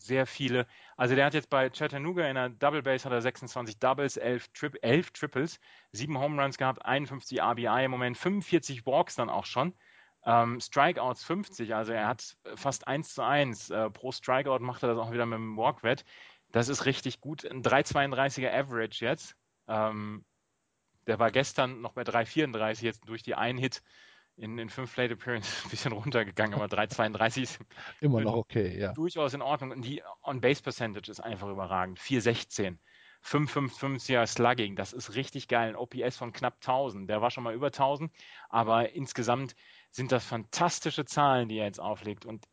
sehr 0.03 0.25
viele. 0.25 0.67
Also 0.97 1.15
der 1.15 1.25
hat 1.25 1.33
jetzt 1.33 1.49
bei 1.49 1.69
Chattanooga 1.69 2.27
in 2.27 2.35
der 2.35 2.49
Double 2.49 2.83
Base 2.83 3.05
hat 3.05 3.13
er 3.13 3.21
26 3.21 3.79
Doubles, 3.79 4.17
11, 4.17 4.49
Tri 4.49 4.69
11 4.81 5.11
Triples, 5.11 5.59
7 5.93 6.17
Home 6.17 6.41
Runs 6.41 6.57
gehabt, 6.57 6.85
51 6.85 7.41
RBI 7.41 7.85
im 7.85 7.91
Moment, 7.91 8.17
45 8.17 8.85
Walks 8.85 9.15
dann 9.15 9.29
auch 9.29 9.45
schon. 9.45 9.73
Ähm, 10.25 10.59
Strikeouts 10.59 11.23
50, 11.23 11.73
also 11.75 11.93
er 11.93 12.07
hat 12.07 12.37
fast 12.55 12.87
1 12.87 13.13
zu 13.13 13.23
1. 13.23 13.69
Äh, 13.69 13.89
pro 13.91 14.11
Strikeout 14.11 14.59
macht 14.59 14.83
er 14.83 14.89
das 14.89 14.97
auch 14.97 15.11
wieder 15.11 15.25
mit 15.25 15.37
dem 15.37 15.57
Walkwett. 15.57 16.05
Das 16.51 16.69
ist 16.69 16.85
richtig 16.85 17.19
gut. 17.19 17.45
Ein 17.45 17.63
3,32er 17.63 18.53
Average 18.53 19.05
jetzt. 19.05 19.35
Ähm, 19.67 20.25
der 21.07 21.19
war 21.19 21.31
gestern 21.31 21.81
noch 21.81 21.93
bei 21.93 22.03
3,34, 22.03 22.83
jetzt 22.83 23.07
durch 23.07 23.23
die 23.23 23.35
einen 23.35 23.57
Hit 23.57 23.81
in, 24.37 24.57
in 24.57 24.69
fünf 24.69 24.93
Plate 24.93 25.13
Appearances 25.13 25.63
ein 25.65 25.69
bisschen 25.69 25.91
runtergegangen, 25.93 26.55
aber 26.55 26.65
3,32 26.65 27.41
ist 27.41 27.59
immer 28.01 28.21
noch 28.21 28.35
okay, 28.35 28.79
ja. 28.79 28.93
Durchaus 28.93 29.33
in 29.33 29.41
Ordnung. 29.41 29.71
Und 29.71 29.81
die 29.83 30.01
On-Base-Percentage 30.23 31.11
ist 31.11 31.19
einfach 31.19 31.49
überragend. 31.49 31.99
4,16. 31.99 32.77
5,55er 33.25 34.27
Slugging, 34.27 34.75
das 34.75 34.91
ist 34.91 35.15
richtig 35.15 35.47
geil. 35.47 35.69
Ein 35.69 35.75
OPS 35.77 36.17
von 36.17 36.33
knapp 36.33 36.55
1000. 36.55 37.09
Der 37.09 37.21
war 37.21 37.31
schon 37.31 37.45
mal 37.45 37.53
über 37.53 37.67
1000, 37.67 38.11
aber 38.49 38.89
insgesamt 38.91 39.55
sind 39.91 40.11
das 40.11 40.25
fantastische 40.25 41.05
Zahlen, 41.05 41.47
die 41.47 41.57
er 41.57 41.65
jetzt 41.65 41.79
auflegt. 41.79 42.25
Und 42.25 42.45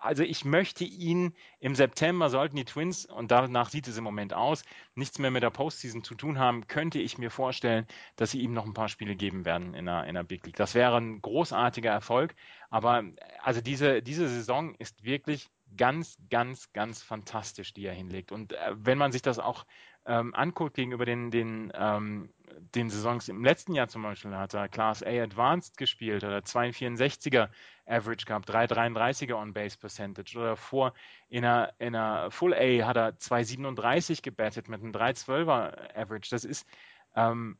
also 0.00 0.22
ich 0.22 0.44
möchte 0.44 0.84
ihn 0.84 1.34
im 1.60 1.74
September, 1.74 2.30
sollten 2.30 2.56
die 2.56 2.64
Twins, 2.64 3.06
und 3.06 3.30
danach 3.30 3.70
sieht 3.70 3.88
es 3.88 3.96
im 3.96 4.04
Moment 4.04 4.34
aus, 4.34 4.62
nichts 4.94 5.18
mehr 5.18 5.30
mit 5.30 5.42
der 5.42 5.50
Postseason 5.50 6.04
zu 6.04 6.14
tun 6.14 6.38
haben, 6.38 6.66
könnte 6.66 6.98
ich 6.98 7.18
mir 7.18 7.30
vorstellen, 7.30 7.86
dass 8.16 8.30
sie 8.30 8.40
ihm 8.40 8.52
noch 8.52 8.66
ein 8.66 8.74
paar 8.74 8.88
Spiele 8.88 9.16
geben 9.16 9.44
werden 9.44 9.74
in 9.74 9.86
der, 9.86 10.04
in 10.04 10.14
der 10.14 10.24
Big 10.24 10.44
League. 10.46 10.56
Das 10.56 10.74
wäre 10.74 10.96
ein 10.96 11.20
großartiger 11.20 11.90
Erfolg. 11.90 12.34
Aber 12.70 13.04
also 13.42 13.60
diese, 13.60 14.02
diese 14.02 14.28
Saison 14.28 14.74
ist 14.76 15.04
wirklich 15.04 15.48
ganz, 15.76 16.16
ganz, 16.30 16.72
ganz 16.72 17.02
fantastisch, 17.02 17.74
die 17.74 17.86
er 17.86 17.94
hinlegt. 17.94 18.32
Und 18.32 18.52
äh, 18.52 18.74
wenn 18.74 18.98
man 18.98 19.12
sich 19.12 19.22
das 19.22 19.38
auch 19.38 19.64
ähm, 20.06 20.34
anguckt 20.34 20.74
gegenüber 20.74 21.04
den, 21.04 21.30
den, 21.30 21.72
ähm, 21.74 22.30
den 22.74 22.90
Saisons 22.90 23.28
im 23.28 23.44
letzten 23.44 23.74
Jahr 23.74 23.88
zum 23.88 24.02
Beispiel, 24.02 24.36
hat 24.36 24.54
er 24.54 24.68
Class 24.68 25.02
A 25.02 25.08
Advanced 25.08 25.76
gespielt 25.76 26.24
oder 26.24 26.38
264er 26.38 27.48
Average 27.86 28.26
gehabt, 28.26 28.50
333er 28.50 29.34
On-Base 29.34 29.78
Percentage 29.78 30.38
oder 30.38 30.56
vor 30.56 30.92
in 31.28 31.44
einer, 31.44 31.72
in 31.78 31.94
einer 31.94 32.30
Full 32.30 32.54
A 32.54 32.86
hat 32.86 32.96
er 32.96 33.18
237 33.18 34.22
gebettet 34.22 34.68
mit 34.68 34.82
einem 34.82 34.92
312er 34.92 35.96
Average. 35.96 36.30
Das 36.30 36.44
ist, 36.44 36.66
ähm, 37.14 37.58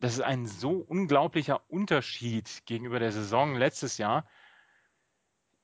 das 0.00 0.14
ist 0.14 0.20
ein 0.22 0.46
so 0.46 0.72
unglaublicher 0.72 1.62
Unterschied 1.68 2.62
gegenüber 2.66 2.98
der 2.98 3.12
Saison 3.12 3.56
letztes 3.56 3.98
Jahr 3.98 4.26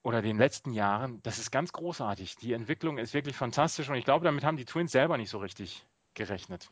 oder 0.03 0.23
den 0.23 0.39
letzten 0.39 0.73
Jahren. 0.73 1.21
Das 1.23 1.39
ist 1.39 1.51
ganz 1.51 1.73
großartig. 1.73 2.37
Die 2.37 2.53
Entwicklung 2.53 2.99
ist 2.99 3.15
wirklich 3.15 3.37
fantastisch 3.37 3.89
und 3.89 3.97
ich 3.97 4.05
glaube, 4.05 4.25
damit 4.25 4.45
haben 4.45 4.57
die 4.57 4.65
Twins 4.65 4.93
selber 4.93 5.19
nicht 5.19 5.31
so 5.31 5.39
richtig 5.39 5.87
gerechnet. 6.15 6.71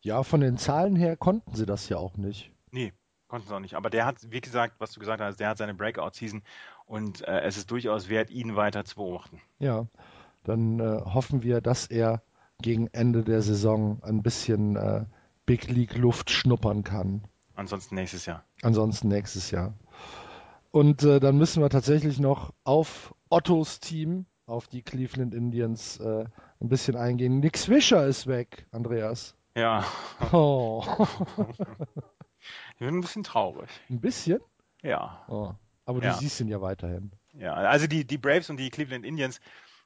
Ja, 0.00 0.22
von 0.22 0.40
den 0.40 0.58
Zahlen 0.58 0.96
her 0.96 1.16
konnten 1.16 1.54
sie 1.54 1.66
das 1.66 1.88
ja 1.88 1.96
auch 1.96 2.16
nicht. 2.16 2.52
Nee, 2.70 2.92
konnten 3.26 3.48
sie 3.48 3.54
auch 3.54 3.60
nicht. 3.60 3.74
Aber 3.74 3.90
der 3.90 4.06
hat, 4.06 4.30
wie 4.30 4.40
gesagt, 4.40 4.74
was 4.78 4.92
du 4.92 5.00
gesagt 5.00 5.20
hast, 5.20 5.40
der 5.40 5.48
hat 5.48 5.58
seine 5.58 5.74
Breakout-Season 5.74 6.42
und 6.86 7.26
äh, 7.26 7.40
es 7.40 7.56
ist 7.56 7.70
durchaus 7.70 8.08
wert, 8.08 8.30
ihn 8.30 8.56
weiter 8.56 8.84
zu 8.84 8.96
beobachten. 8.96 9.40
Ja, 9.58 9.86
dann 10.44 10.80
äh, 10.80 11.02
hoffen 11.04 11.42
wir, 11.42 11.60
dass 11.60 11.86
er 11.86 12.22
gegen 12.60 12.88
Ende 12.88 13.22
der 13.22 13.42
Saison 13.42 14.00
ein 14.02 14.22
bisschen 14.22 14.76
äh, 14.76 15.04
Big 15.46 15.68
League 15.68 15.96
Luft 15.96 16.30
schnuppern 16.30 16.84
kann. 16.84 17.22
Ansonsten 17.54 17.94
nächstes 17.94 18.26
Jahr. 18.26 18.44
Ansonsten 18.62 19.08
nächstes 19.08 19.50
Jahr. 19.50 19.74
Und 20.70 21.02
äh, 21.02 21.20
dann 21.20 21.38
müssen 21.38 21.62
wir 21.62 21.70
tatsächlich 21.70 22.20
noch 22.20 22.52
auf 22.64 23.14
Ottos 23.30 23.80
Team, 23.80 24.26
auf 24.46 24.68
die 24.68 24.82
Cleveland 24.82 25.34
Indians 25.34 25.98
äh, 25.98 26.24
ein 26.60 26.68
bisschen 26.68 26.96
eingehen. 26.96 27.40
Nick 27.40 27.56
Swisher 27.56 28.06
ist 28.06 28.26
weg, 28.26 28.66
Andreas. 28.70 29.34
Ja. 29.58 29.84
Oh. 30.32 30.84
ich 32.74 32.78
bin 32.78 32.94
ein 32.94 33.00
bisschen 33.00 33.24
traurig. 33.24 33.68
Ein 33.90 34.00
bisschen? 34.00 34.40
Ja. 34.82 35.24
Oh. 35.28 35.52
Aber 35.84 36.00
du 36.00 36.06
ja. 36.06 36.14
siehst 36.14 36.40
ihn 36.40 36.48
ja 36.48 36.60
weiterhin. 36.60 37.10
Ja, 37.32 37.54
also 37.54 37.88
die, 37.88 38.06
die 38.06 38.18
Braves 38.18 38.50
und 38.50 38.58
die 38.58 38.70
Cleveland 38.70 39.04
Indians 39.04 39.40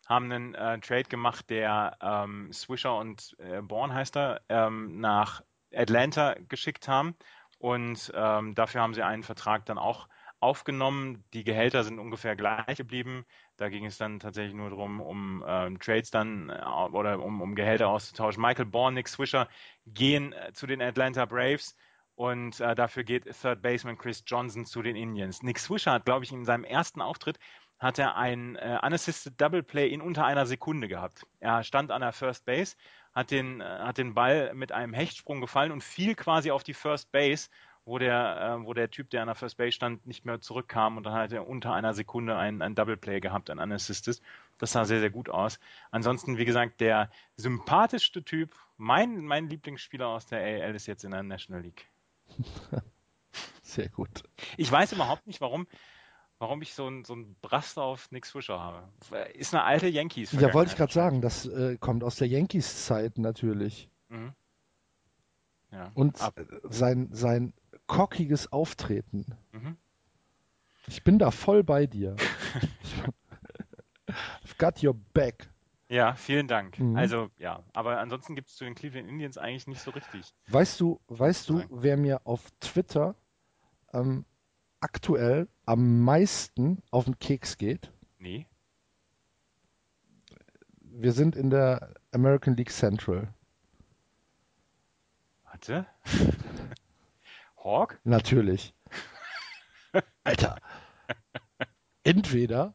haben 0.06 0.30
einen 0.30 0.54
äh, 0.54 0.78
Trade 0.80 1.04
gemacht, 1.04 1.48
der 1.48 1.96
ähm, 2.02 2.52
Swisher 2.52 2.96
und 2.96 3.34
äh, 3.38 3.62
Bourne 3.62 3.94
heißt 3.94 4.16
er, 4.16 4.42
ähm, 4.50 5.00
nach 5.00 5.42
Atlanta 5.74 6.34
geschickt 6.48 6.86
haben. 6.86 7.14
Und 7.58 8.12
ähm, 8.14 8.54
dafür 8.54 8.82
haben 8.82 8.92
sie 8.92 9.02
einen 9.02 9.22
Vertrag 9.22 9.64
dann 9.64 9.78
auch 9.78 10.08
aufgenommen. 10.40 11.24
Die 11.32 11.44
Gehälter 11.44 11.84
sind 11.84 11.98
ungefähr 11.98 12.36
gleich 12.36 12.76
geblieben. 12.76 13.24
Da 13.56 13.68
ging 13.68 13.84
es 13.84 13.98
dann 13.98 14.18
tatsächlich 14.18 14.54
nur 14.54 14.70
darum, 14.70 15.00
um 15.00 15.44
ähm, 15.46 15.78
Trades 15.78 16.10
dann 16.10 16.50
äh, 16.50 16.62
oder 16.92 17.22
um, 17.22 17.40
um 17.40 17.54
Gehälter 17.54 17.88
auszutauschen. 17.88 18.42
Michael 18.42 18.66
Bourne, 18.66 18.94
Nick 18.94 19.08
Swisher 19.08 19.48
gehen 19.86 20.32
äh, 20.32 20.52
zu 20.52 20.66
den 20.66 20.80
Atlanta 20.80 21.26
Braves 21.26 21.76
und 22.14 22.60
äh, 22.60 22.74
dafür 22.74 23.04
geht 23.04 23.24
Third 23.24 23.62
Baseman 23.62 23.98
Chris 23.98 24.22
Johnson 24.26 24.64
zu 24.64 24.82
den 24.82 24.96
Indians. 24.96 25.42
Nick 25.42 25.58
Swisher 25.58 25.92
hat, 25.92 26.04
glaube 26.04 26.24
ich, 26.24 26.32
in 26.32 26.44
seinem 26.44 26.64
ersten 26.64 27.00
Auftritt 27.00 27.38
hat 27.82 27.98
er 27.98 28.16
ein 28.16 28.54
äh, 28.56 28.78
unassisted 28.80 29.40
Double 29.40 29.64
Play 29.64 29.88
in 29.88 30.00
unter 30.00 30.24
einer 30.24 30.46
Sekunde 30.46 30.86
gehabt. 30.86 31.26
Er 31.40 31.64
stand 31.64 31.90
an 31.90 32.00
der 32.00 32.12
First 32.12 32.44
Base, 32.44 32.76
hat 33.12 33.32
den, 33.32 33.60
äh, 33.60 33.64
hat 33.64 33.98
den 33.98 34.14
Ball 34.14 34.54
mit 34.54 34.70
einem 34.70 34.94
Hechtsprung 34.94 35.40
gefallen 35.40 35.72
und 35.72 35.82
fiel 35.82 36.14
quasi 36.14 36.52
auf 36.52 36.62
die 36.62 36.74
First 36.74 37.10
Base, 37.10 37.48
wo 37.84 37.98
der, 37.98 38.58
äh, 38.60 38.66
wo 38.66 38.74
der 38.74 38.90
Typ, 38.90 39.10
der 39.10 39.22
an 39.22 39.26
der 39.26 39.34
First 39.34 39.56
Base 39.56 39.72
stand, 39.72 40.06
nicht 40.06 40.24
mehr 40.24 40.40
zurückkam 40.40 40.96
und 40.96 41.04
dann 41.04 41.14
hat 41.14 41.32
er 41.32 41.48
unter 41.48 41.72
einer 41.72 41.94
Sekunde 41.94 42.36
ein, 42.36 42.62
ein 42.62 42.74
Double 42.74 42.96
Play 42.96 43.20
gehabt, 43.20 43.50
ein 43.50 43.58
unassisted. 43.58 44.20
Das 44.58 44.72
sah 44.72 44.84
sehr, 44.84 45.00
sehr 45.00 45.10
gut 45.10 45.28
aus. 45.28 45.58
Ansonsten, 45.90 46.38
wie 46.38 46.44
gesagt, 46.44 46.80
der 46.80 47.10
sympathischste 47.36 48.22
Typ, 48.22 48.54
mein, 48.76 49.24
mein 49.24 49.48
Lieblingsspieler 49.48 50.06
aus 50.06 50.26
der 50.26 50.40
AL 50.40 50.74
ist 50.74 50.86
jetzt 50.86 51.04
in 51.04 51.10
der 51.10 51.22
National 51.22 51.62
League. 51.62 51.88
Sehr 53.62 53.88
gut. 53.88 54.24
Ich 54.56 54.70
weiß 54.70 54.92
überhaupt 54.92 55.26
nicht, 55.26 55.40
warum 55.40 55.66
warum 56.42 56.60
ich 56.60 56.74
so 56.74 56.88
ein, 56.88 57.04
so 57.04 57.14
ein 57.14 57.36
Braster 57.40 57.82
auf 57.82 58.10
Nick 58.10 58.26
Swisher 58.26 58.58
habe. 58.58 58.82
Ist 59.34 59.54
eine 59.54 59.62
alte 59.62 59.86
Yankees. 59.86 60.32
Ja, 60.32 60.52
wollte 60.52 60.72
ich 60.72 60.76
gerade 60.76 60.92
sagen, 60.92 61.20
das 61.20 61.46
äh, 61.46 61.76
kommt 61.78 62.02
aus 62.02 62.16
der 62.16 62.26
Yankees-Zeit 62.26 63.16
natürlich. 63.16 63.88
Mhm. 64.08 64.32
Ja, 65.70 65.92
Und 65.94 66.20
ab. 66.20 66.38
sein, 66.64 67.10
sein 67.12 67.54
cockiges 67.86 68.52
Auftreten. 68.52 69.26
Mhm. 69.52 69.76
Ich 70.86 71.04
bin 71.04 71.18
da 71.18 71.30
voll 71.30 71.62
bei 71.62 71.86
dir. 71.86 72.16
I've 74.08 74.58
got 74.58 74.82
your 74.82 74.94
back. 74.94 75.48
Ja, 75.88 76.14
vielen 76.14 76.48
Dank. 76.48 76.78
Mhm. 76.78 76.96
Also 76.96 77.30
ja, 77.38 77.62
aber 77.74 77.98
ansonsten 77.98 78.34
gibt 78.34 78.48
es 78.48 78.56
zu 78.56 78.64
den 78.64 78.74
Cleveland 78.74 79.08
Indians 79.08 79.36
eigentlich 79.36 79.66
nicht 79.66 79.82
so 79.82 79.90
richtig. 79.90 80.34
Weißt 80.48 80.80
du, 80.80 81.00
weißt 81.08 81.50
du, 81.50 81.62
wer 81.70 81.96
mir 81.96 82.26
auf 82.26 82.50
Twitter 82.60 83.14
ähm, 83.92 84.24
aktuell 84.80 85.48
am 85.66 86.00
meisten 86.00 86.82
auf 86.90 87.04
den 87.04 87.18
Keks 87.18 87.58
geht? 87.58 87.92
Nee. 88.18 88.46
Wir 90.80 91.12
sind 91.12 91.36
in 91.36 91.50
der 91.50 91.94
American 92.10 92.56
League 92.56 92.70
Central. 92.70 93.32
Warte. 95.44 95.86
Hawk? 97.62 98.00
Natürlich. 98.04 98.74
Alter. 100.24 100.58
Entweder 102.02 102.74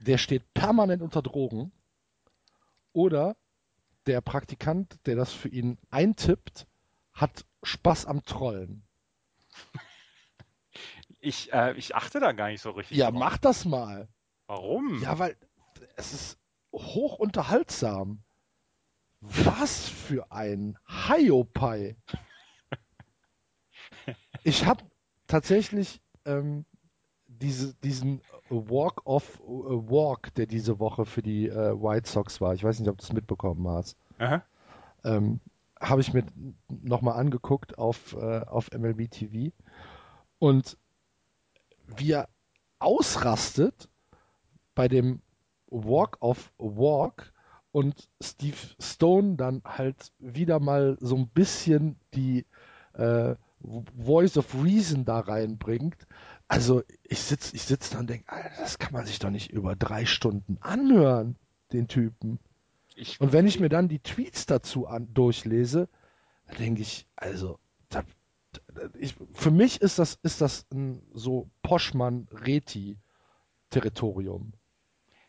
der 0.00 0.18
steht 0.18 0.52
permanent 0.54 1.02
unter 1.02 1.22
Drogen 1.22 1.72
oder 2.92 3.36
der 4.06 4.20
Praktikant, 4.20 4.98
der 5.06 5.16
das 5.16 5.32
für 5.32 5.48
ihn 5.48 5.78
eintippt, 5.90 6.66
hat 7.12 7.44
Spaß 7.62 8.06
am 8.06 8.24
Trollen. 8.24 8.84
Ich, 11.20 11.52
äh, 11.52 11.74
ich 11.76 11.96
achte 11.96 12.20
da 12.20 12.30
gar 12.30 12.46
nicht 12.46 12.60
so 12.60 12.70
richtig. 12.70 12.96
Ja, 12.96 13.10
drauf. 13.10 13.18
mach 13.18 13.38
das 13.38 13.64
mal. 13.64 14.08
Warum? 14.46 15.02
Ja, 15.02 15.18
weil 15.18 15.36
es 15.96 16.12
ist 16.12 16.38
hoch 16.72 17.18
unterhaltsam. 17.18 18.22
Was 19.20 19.88
für 19.88 20.30
ein 20.30 20.78
Hiopai. 20.86 21.96
Ich 24.48 24.64
habe 24.64 24.82
tatsächlich 25.26 26.00
ähm, 26.24 26.64
diese, 27.26 27.74
diesen 27.74 28.22
Walk 28.48 29.06
of 29.06 29.40
uh, 29.40 29.90
Walk, 29.90 30.34
der 30.34 30.46
diese 30.46 30.80
Woche 30.80 31.04
für 31.04 31.20
die 31.20 31.48
äh, 31.48 31.74
White 31.74 32.08
Sox 32.08 32.40
war. 32.40 32.54
Ich 32.54 32.64
weiß 32.64 32.80
nicht, 32.80 32.88
ob 32.88 32.96
du 32.96 33.04
es 33.04 33.12
mitbekommen 33.12 33.68
hast. 33.68 33.98
Ähm, 35.04 35.40
habe 35.78 36.00
ich 36.00 36.14
mir 36.14 36.24
nochmal 36.68 37.20
angeguckt 37.20 37.76
auf, 37.78 38.14
äh, 38.14 38.40
auf 38.40 38.70
MLB 38.72 39.10
TV. 39.10 39.52
Und 40.38 40.78
wie 41.86 42.12
er 42.12 42.28
ausrastet 42.78 43.88
bei 44.74 44.88
dem 44.88 45.20
Walk 45.66 46.16
of 46.20 46.52
Walk 46.56 47.34
und 47.70 48.08
Steve 48.22 48.56
Stone 48.80 49.36
dann 49.36 49.62
halt 49.64 50.12
wieder 50.18 50.58
mal 50.58 50.96
so 51.00 51.16
ein 51.16 51.28
bisschen 51.28 51.96
die 52.14 52.46
äh, 52.94 53.34
Voice 53.60 54.36
of 54.36 54.54
Reason 54.62 55.04
da 55.04 55.18
reinbringt. 55.20 56.06
Also 56.46 56.82
ich 57.02 57.20
sitze 57.20 57.56
ich 57.56 57.62
sitz 57.62 57.90
da 57.90 57.98
und 57.98 58.08
denke, 58.08 58.24
das 58.58 58.78
kann 58.78 58.92
man 58.92 59.06
sich 59.06 59.18
doch 59.18 59.30
nicht 59.30 59.50
über 59.50 59.74
drei 59.76 60.06
Stunden 60.06 60.58
anhören, 60.60 61.36
den 61.72 61.88
Typen. 61.88 62.38
Ich, 62.94 63.20
und 63.20 63.32
wenn 63.32 63.46
ich 63.46 63.60
mir 63.60 63.68
dann 63.68 63.88
die 63.88 64.00
Tweets 64.00 64.46
dazu 64.46 64.86
an, 64.86 65.12
durchlese, 65.12 65.88
dann 66.46 66.56
denke 66.56 66.80
ich, 66.82 67.06
also 67.16 67.58
da, 67.90 68.02
ich, 68.98 69.14
für 69.34 69.50
mich 69.50 69.82
ist 69.82 69.98
das, 69.98 70.18
ist 70.22 70.40
das 70.40 70.64
ein 70.72 71.02
so 71.12 71.50
Poschmann-Reti-Territorium. 71.62 74.52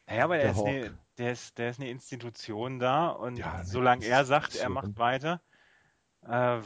Naja, 0.07 0.23
aber 0.23 0.37
der, 0.37 0.45
der, 0.45 0.53
ist 0.53 0.63
eine, 0.63 0.97
der, 1.17 1.31
ist, 1.31 1.57
der 1.57 1.69
ist 1.69 1.79
eine 1.79 1.89
Institution 1.89 2.79
da 2.79 3.09
und 3.09 3.37
ja, 3.37 3.63
solange 3.63 4.05
er 4.05 4.25
sagt, 4.25 4.55
er 4.55 4.69
macht 4.69 4.97
weiter, 4.97 5.41
äh, 6.25 6.61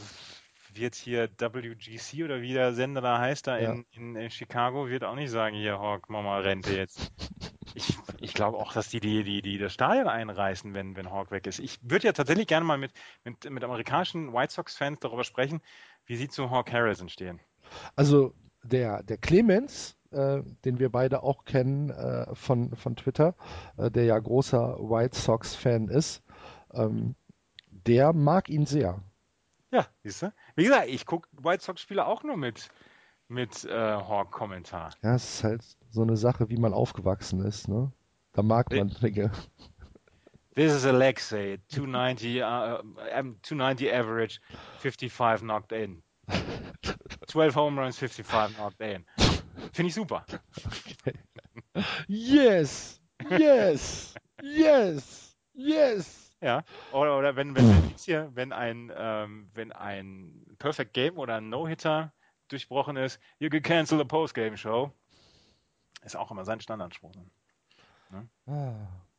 wird 0.76 0.96
hier 0.96 1.30
WGC 1.30 2.24
oder 2.24 2.42
wie 2.42 2.54
der 2.54 2.74
Sender 2.74 3.02
da 3.02 3.20
heißt, 3.20 3.48
da 3.48 3.58
ja. 3.58 3.72
in, 3.72 3.86
in, 3.92 4.16
in, 4.16 4.30
Chicago, 4.30 4.88
wird 4.88 5.04
auch 5.04 5.16
nicht 5.16 5.32
sagen, 5.32 5.56
hier, 5.56 5.80
Hawk, 5.80 6.10
mach 6.10 6.24
mal 6.24 6.42
Rente 6.42 6.76
jetzt. 6.76 7.12
ich, 7.76 7.98
ich 8.20 8.34
glaube 8.34 8.58
auch, 8.58 8.74
dass 8.74 8.90
die, 8.90 9.00
die, 9.00 9.24
die, 9.24 9.42
die 9.42 9.58
das 9.58 9.74
Stadion 9.74 10.08
einreißen, 10.08 10.74
wenn, 10.74 10.96
wenn 10.96 11.12
Hawk 11.12 11.32
weg 11.32 11.48
ist. 11.48 11.60
Ich 11.60 11.80
würde 11.82 12.08
ja 12.08 12.14
tatsächlich 12.14 12.48
gerne 12.48 12.66
mal 12.66 12.78
mit, 12.78 12.92
mit, 13.24 13.50
mit 13.50 13.64
amerikanischen 13.64 14.34
White 14.34 14.54
Sox-Fans 14.54 15.00
darüber 15.00 15.24
sprechen, 15.24 15.62
wie 16.06 16.16
sie 16.16 16.30
zu 16.30 16.50
Hawk 16.50 16.72
Harrison 16.72 17.10
stehen. 17.10 17.40
Also 17.96 18.34
der, 18.64 19.04
der 19.04 19.18
Clemens, 19.18 19.98
äh, 20.12 20.42
den 20.66 20.80
wir 20.80 20.90
beide 20.90 21.24
auch 21.24 21.46
kennen 21.46 21.90
äh, 21.90 22.34
von, 22.36 22.76
von 22.76 22.96
Twitter, 22.96 23.36
äh, 23.78 23.92
der 23.92 24.06
ja 24.06 24.20
großer 24.20 24.78
White 24.80 25.18
Sox-Fan 25.20 25.88
ist, 25.88 26.24
ähm, 26.74 27.16
der 27.70 28.14
mag 28.14 28.50
ihn 28.50 28.66
sehr. 28.66 29.02
Ja, 29.74 29.88
siehst 30.04 30.22
du? 30.22 30.32
Wie 30.56 30.66
gesagt, 30.66 30.88
ich 30.88 31.08
gucke 31.08 31.28
White 31.32 31.64
Sox-Spiele 31.64 32.06
auch 32.06 32.22
nur 32.22 32.38
mit, 32.38 32.70
mit 33.28 33.66
äh, 33.66 33.74
Hawk-Kommentar. 33.74 34.92
Ja, 35.02 35.16
es 35.16 35.24
ist 35.24 35.44
halt 35.44 35.64
so 35.90 36.04
eine 36.04 36.16
Sache, 36.16 36.48
wie 36.50 36.58
man 36.58 36.74
aufgewachsen 36.74 37.44
ist, 37.44 37.68
ne? 37.68 37.92
Da 38.34 38.44
mag 38.44 38.72
man 38.72 38.90
Dinge. 39.02 39.32
This 40.56 40.74
is 40.74 40.86
Alexei, 40.86 41.58
290, 41.70 42.44
uh, 42.44 42.84
290 43.42 43.92
average, 43.92 44.40
55 44.78 45.42
knocked 45.42 45.72
in. 45.72 46.04
12 47.26 47.56
home 47.56 47.82
runs, 47.82 47.98
55 47.98 48.56
knocked 48.56 48.80
in. 48.80 49.06
Finde 49.72 49.88
ich 49.88 49.96
super. 49.96 50.24
Okay. 50.66 51.18
Yes! 52.08 53.02
Yes! 53.32 54.14
Yes! 54.44 55.36
Yes! 55.56 56.23
Ja, 56.44 56.62
oder, 56.92 57.18
oder 57.18 57.38
wenn, 57.38 57.56
wenn, 57.56 57.94
hier, 57.98 58.30
wenn 58.34 58.52
ein, 58.52 58.92
ähm, 58.98 59.50
wenn 59.54 59.72
ein 59.72 60.46
Perfect 60.60 60.94
Game 60.94 61.18
oder 61.18 61.38
ein 61.38 61.48
No-Hitter 61.48 62.12
durchbrochen 62.50 62.98
ist, 62.98 63.18
you 63.40 63.50
can 63.50 63.62
cancel 63.62 63.98
the 63.98 64.04
Post-Game 64.04 64.58
Show. 64.58 64.92
Ist 66.04 66.18
auch 66.18 66.32
immer 66.32 66.44
sein 66.44 66.60
Standardspruch. 66.60 67.14
Ne? 68.12 68.28
Ah. 68.46 68.74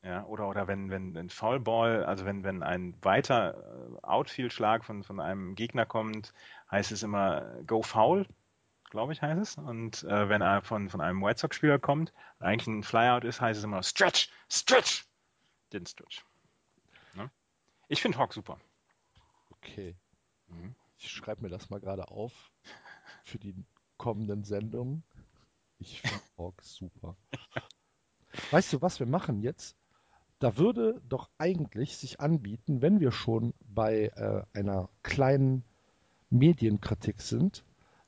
Ja, 0.06 0.26
oder, 0.26 0.46
oder 0.48 0.68
wenn, 0.68 0.90
wenn 0.90 1.16
ein 1.16 1.30
Foulball, 1.30 2.04
also 2.04 2.26
wenn, 2.26 2.44
wenn 2.44 2.62
ein 2.62 2.94
weiter 3.00 3.54
äh, 3.54 4.02
Outfield-Schlag 4.02 4.84
von, 4.84 5.02
von 5.02 5.18
einem 5.18 5.54
Gegner 5.54 5.86
kommt, 5.86 6.34
heißt 6.70 6.92
es 6.92 7.02
immer 7.02 7.40
Go 7.66 7.80
Foul, 7.80 8.26
glaube 8.90 9.14
ich, 9.14 9.22
heißt 9.22 9.40
es. 9.40 9.56
Und 9.56 10.02
äh, 10.02 10.28
wenn 10.28 10.42
er 10.42 10.60
von, 10.60 10.90
von 10.90 11.00
einem 11.00 11.22
White 11.22 11.40
Sox-Spieler 11.40 11.78
kommt, 11.78 12.12
eigentlich 12.38 12.66
ein 12.66 12.82
Flyout 12.82 13.24
ist, 13.24 13.40
heißt 13.40 13.56
es 13.56 13.64
immer 13.64 13.82
Stretch, 13.82 14.28
Stretch, 14.50 15.06
den 15.72 15.86
Stretch. 15.86 16.22
Ich 17.88 18.02
finde 18.02 18.18
Hawk 18.18 18.32
super. 18.32 18.58
Okay. 19.50 19.96
Mhm. 20.48 20.74
Ich 20.98 21.10
schreibe 21.10 21.42
mir 21.42 21.48
das 21.48 21.70
mal 21.70 21.80
gerade 21.80 22.08
auf 22.08 22.32
für 23.24 23.38
die 23.38 23.54
kommenden 23.96 24.44
Sendungen. 24.44 25.02
Ich 25.78 26.00
finde 26.00 26.20
Hawk 26.38 26.62
super. 26.62 27.16
Weißt 28.50 28.72
du, 28.72 28.82
was 28.82 29.00
wir 29.00 29.06
machen 29.06 29.42
jetzt? 29.42 29.76
Da 30.38 30.56
würde 30.56 31.00
doch 31.08 31.30
eigentlich 31.38 31.96
sich 31.96 32.20
anbieten, 32.20 32.82
wenn 32.82 33.00
wir 33.00 33.12
schon 33.12 33.54
bei 33.60 34.12
äh, 34.16 34.42
einer 34.58 34.88
kleinen 35.02 35.64
Medienkritik 36.30 37.20
sind, 37.20 37.64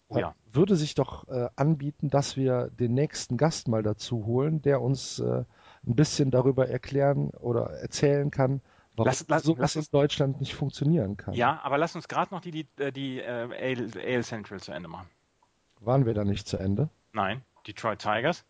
oh 0.09 0.19
ja. 0.19 0.35
würde 0.53 0.77
sich 0.77 0.95
doch 0.95 1.29
äh, 1.29 1.49
anbieten, 1.55 2.11
dass 2.11 2.37
wir 2.37 2.71
den 2.71 2.95
nächsten 2.95 3.37
Gast 3.37 3.69
mal 3.69 3.83
dazu 3.83 4.27
holen, 4.27 4.61
der 4.63 4.83
uns 4.83 5.21
äh, 5.21 5.45
ein 5.87 5.95
bisschen 5.95 6.31
darüber 6.31 6.69
erklären 6.69 7.31
oder 7.31 7.71
erzählen 7.71 8.31
kann, 8.31 8.61
warum 8.97 9.07
lass, 9.07 9.25
lass, 9.29 9.43
sowas 9.45 9.61
lass 9.61 9.77
uns, 9.77 9.87
in 9.87 9.91
Deutschland 9.93 10.41
nicht 10.41 10.55
funktionieren 10.55 11.17
kann. 11.17 11.35
Ja, 11.35 11.61
aber 11.63 11.79
lass 11.79 11.95
uns 11.95 12.09
gerade 12.09 12.35
noch 12.35 12.41
die, 12.41 12.51
die, 12.51 12.67
äh, 12.79 12.93
die 12.93 13.21
äh, 13.21 13.77
AL 14.17 14.25
Central 14.25 14.61
zu 14.61 14.73
Ende 14.73 14.89
machen. 14.89 15.09
Waren 15.81 16.07
wir 16.07 16.15
da 16.15 16.25
nicht 16.25 16.49
zu 16.49 16.57
Ende? 16.57 16.89
Nein, 17.13 17.43
Detroit 17.67 18.01
Tigers. 18.01 18.45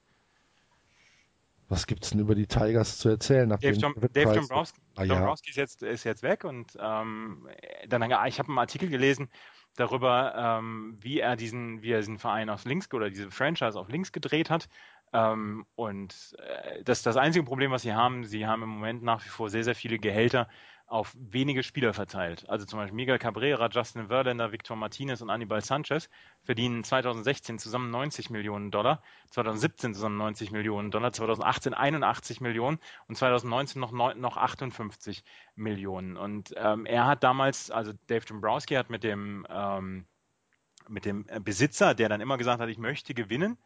Was 1.69 1.87
gibt 1.89 2.05
es 2.05 2.11
denn 2.11 2.21
über 2.21 2.37
die 2.37 2.47
Tigers 2.47 2.99
zu 2.99 3.09
erzählen? 3.09 3.49
Dave, 3.49 3.77
Dom, 3.77 3.95
Dave 4.13 4.35
Dombrowski, 4.35 4.81
ah, 4.95 5.03
ja. 5.03 5.15
Dombrowski 5.15 5.51
ist, 5.51 5.57
jetzt, 5.57 5.83
ist 5.83 6.05
jetzt 6.05 6.23
weg 6.23 6.45
und 6.45 6.77
ähm, 6.81 7.49
dann, 7.89 8.03
ich 8.27 8.39
habe 8.39 8.49
einen 8.49 8.59
Artikel 8.59 8.89
gelesen 8.89 9.29
darüber, 9.75 10.35
ähm, 10.37 10.97
wie 11.01 11.19
er 11.21 11.35
diesen, 11.37 11.83
wie 11.83 11.91
er 11.91 11.99
diesen 11.99 12.19
Verein 12.19 12.51
auf 12.51 12.65
links 12.65 12.93
oder 12.93 13.11
diese 13.11 13.31
Franchise 13.31 13.79
auf 13.79 13.89
links 13.89 14.13
gedreht 14.13 14.49
hat. 14.49 14.69
Ähm, 15.17 15.65
und 15.77 16.37
äh, 16.39 16.85
das 16.85 17.03
das 17.03 17.17
einzige 17.17 17.45
Problem, 17.45 17.71
was 17.71 17.83
sie 17.83 17.95
haben. 17.95 18.25
Sie 18.25 18.47
haben 18.47 18.63
im 18.63 18.69
Moment 18.69 19.03
nach 19.03 19.25
wie 19.25 19.31
vor 19.31 19.49
sehr, 19.49 19.65
sehr 19.65 19.75
viele 19.75 19.99
Gehälter 19.99 20.47
auf 20.87 21.17
wenige 21.19 21.63
Spieler 21.63 21.95
verteilt. 21.95 22.49
Also 22.49 22.67
zum 22.67 22.79
Beispiel 22.79 22.95
Miguel 22.95 23.19
Cabrera, 23.19 23.69
Justin 23.73 24.09
Verlander, 24.09 24.53
Victor 24.53 24.77
Martinez 24.77 25.23
und 25.23 25.31
Anibal 25.31 25.63
Sanchez 25.63 26.11
verdienen 26.43 26.85
2016 26.85 27.59
zusammen 27.59 27.91
90 27.91 28.29
Millionen 28.31 28.71
Dollar, 28.71 29.03
2017 29.31 29.95
zusammen 29.95 30.19
90 30.19 30.53
Millionen 30.53 30.91
Dollar, 30.91 31.13
2018 31.13 31.73
81 31.73 32.41
Millionen 32.43 32.79
und 33.09 33.17
2019 33.17 33.81
noch, 33.81 33.93
noch 33.93 34.37
58 34.37 35.25
Millionen. 35.57 36.17
Und 36.19 36.53
ähm, 36.57 36.85
er 36.85 37.07
hat 37.07 37.25
damals, 37.25 37.71
also 37.71 37.93
Dave 38.07 38.27
Dombrowski 38.27 38.75
hat 38.75 38.91
mit 38.91 39.03
dem, 39.03 39.47
ähm, 39.49 40.07
mit 40.89 41.07
dem 41.07 41.27
Besitzer, 41.41 41.95
der 41.95 42.11
dann 42.11 42.21
immer 42.21 42.37
gesagt 42.37 42.61
hat, 42.61 42.69
ich 42.69 42.79
möchte 42.79 43.15
gewinnen, 43.15 43.59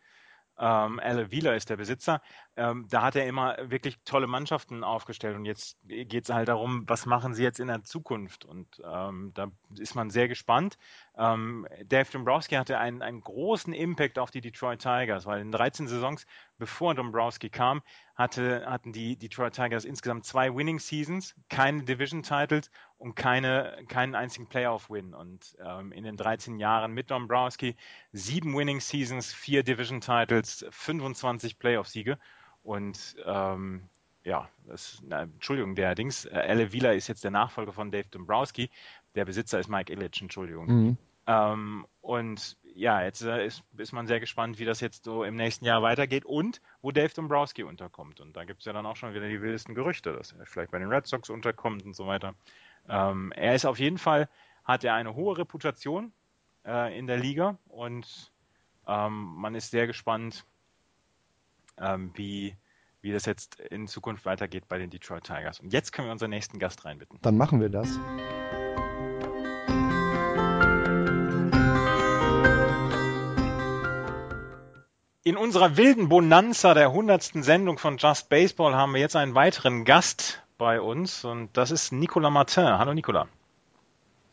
ähm, 0.59 1.01
Al 1.01 1.31
Wheeler 1.31 1.55
ist 1.57 1.71
der 1.71 1.77
Besitzer, 1.77 2.21
ähm, 2.57 2.87
da 2.91 3.03
hat 3.03 3.17
er 3.17 3.27
immer 3.27 3.57
wirklich 3.71 3.97
tolle 4.05 4.27
Mannschaften 4.27 4.85
aufgestellt. 4.85 5.37
Und 5.37 5.45
jetzt 5.45 5.79
geht 5.87 6.25
es 6.25 6.35
halt 6.35 6.49
darum, 6.49 6.85
was 6.87 7.07
machen 7.07 7.35
sie 7.35 7.43
jetzt 7.43 7.61
in 7.61 7.69
der 7.69 7.83
Zukunft? 7.83 8.45
Und 8.45 8.83
ähm, 8.85 9.33
da 9.35 9.51
ist 9.79 9.95
man 9.95 10.11
sehr 10.11 10.29
gespannt. 10.29 10.77
Ähm, 11.17 11.67
Dave 11.87 12.11
Dombrowski 12.11 12.55
hatte 12.55 12.79
einen, 12.79 13.03
einen 13.03 13.21
großen 13.21 13.73
Impact 13.73 14.19
auf 14.19 14.31
die 14.31 14.41
Detroit 14.41 14.81
Tigers, 14.81 15.27
weil 15.27 15.41
in 15.41 15.53
13 15.53 15.89
Saisons, 15.89 16.27
bevor 16.59 16.95
Dombrowski 16.95 17.51
kam, 17.51 17.83
hatte, 18.15 18.65
hatten 18.67 18.93
die 18.93 19.17
Detroit 19.17 19.55
Tigers 19.55 19.85
insgesamt 19.85 20.25
zwei 20.25 20.55
Winning 20.55 20.79
Seasons, 20.79 21.35
keine 21.49 21.83
Division 21.83 22.23
Titles 22.23 22.71
und 22.99 23.17
keine, 23.17 23.85
keinen 23.89 24.15
einzigen 24.15 24.49
Playoff-Win. 24.49 25.15
Und 25.15 25.57
ähm, 25.65 25.93
in 25.93 26.05
den 26.05 26.17
13 26.17 26.59
Jahren 26.59 26.93
mit 26.93 27.11
Dombrowski 27.11 27.77
sieben 28.13 28.57
Winning 28.57 28.81
Seasons, 28.81 29.33
vier 29.33 29.63
Division 29.63 30.01
Titles, 30.01 30.65
25 30.71 31.59
Playoff-Siege. 31.59 32.19
Und 32.63 33.17
ähm, 33.25 33.89
ja, 34.23 34.49
das, 34.67 35.01
na, 35.03 35.23
Entschuldigung, 35.23 35.75
der 35.75 35.95
Dings, 35.95 36.27
äh, 36.27 36.39
Elle 36.39 36.73
Wheeler 36.73 36.95
ist 36.95 37.09
jetzt 37.09 37.25
der 37.25 37.31
Nachfolger 37.31 37.73
von 37.73 37.91
Dave 37.91 38.09
Dombrowski. 38.11 38.71
Der 39.15 39.25
Besitzer 39.25 39.59
ist 39.59 39.69
Mike 39.69 39.93
Illich, 39.93 40.21
Entschuldigung. 40.21 40.67
Mhm. 40.67 40.97
Ähm, 41.27 41.87
und 42.01 42.57
ja, 42.75 43.03
jetzt 43.03 43.23
äh, 43.23 43.47
ist, 43.47 43.63
ist 43.77 43.93
man 43.93 44.07
sehr 44.07 44.21
gespannt, 44.21 44.59
wie 44.59 44.65
das 44.65 44.81
jetzt 44.81 45.05
so 45.05 45.25
im 45.25 45.37
nächsten 45.37 45.65
Jahr 45.65 45.83
weitergeht 45.83 46.25
und 46.25 46.61
wo 46.83 46.91
Dave 46.91 47.13
Dombrowski 47.15 47.63
unterkommt. 47.63 48.21
Und 48.21 48.37
da 48.37 48.45
gibt 48.45 48.61
es 48.61 48.67
ja 48.67 48.73
dann 48.73 48.87
auch 48.87 48.97
schon 48.97 49.15
wieder 49.15 49.29
die 49.29 49.41
wildesten 49.43 49.75
Gerüchte, 49.75 50.13
dass 50.13 50.33
er 50.33 50.47
vielleicht 50.47 50.71
bei 50.71 50.79
den 50.79 50.89
Red 50.89 51.07
Sox 51.07 51.31
unterkommt 51.31 51.85
und 51.85 51.95
so 51.95 52.07
weiter. 52.07 52.35
Ähm, 52.89 53.33
er 53.33 53.55
ist 53.55 53.65
auf 53.65 53.79
jeden 53.79 53.99
Fall, 53.99 54.29
hat 54.65 54.85
er 54.85 54.95
eine 54.95 55.15
hohe 55.15 55.37
Reputation 55.37 56.13
äh, 56.65 56.97
in 56.99 57.07
der 57.07 57.19
Liga 57.19 57.59
und 57.69 58.33
ähm, 58.87 59.35
man 59.37 59.55
ist 59.55 59.71
sehr 59.71 59.87
gespannt, 59.87 60.45
ähm, 61.79 62.13
wie, 62.15 62.57
wie 63.03 63.13
das 63.13 63.27
jetzt 63.27 63.61
in 63.61 63.87
Zukunft 63.87 64.25
weitergeht 64.25 64.69
bei 64.69 64.79
den 64.79 64.91
Detroit 64.91 65.25
Tigers. 65.25 65.61
Und 65.61 65.73
jetzt 65.73 65.93
können 65.93 66.09
wir 66.09 66.13
unseren 66.13 66.31
nächsten 66.31 66.59
Gast 66.59 66.85
reinbitten. 66.85 67.19
Dann 67.23 67.37
machen 67.37 67.61
wir 67.61 67.69
das. 67.69 67.99
In 75.23 75.37
unserer 75.37 75.77
wilden 75.77 76.09
Bonanza 76.09 76.73
der 76.73 76.87
100. 76.87 77.45
Sendung 77.45 77.77
von 77.77 77.99
Just 77.99 78.31
Baseball 78.31 78.75
haben 78.75 78.95
wir 78.95 79.03
jetzt 79.03 79.17
einen 79.17 79.35
weiteren 79.35 79.85
Gast 79.85 80.43
bei 80.57 80.81
uns 80.81 81.27
und 81.27 81.55
das 81.59 81.71
ist 81.71 81.93
Nicolas 81.93 82.33
Martin. 82.33 82.65
Hallo 82.65 82.95
Nicolas. 82.95 83.29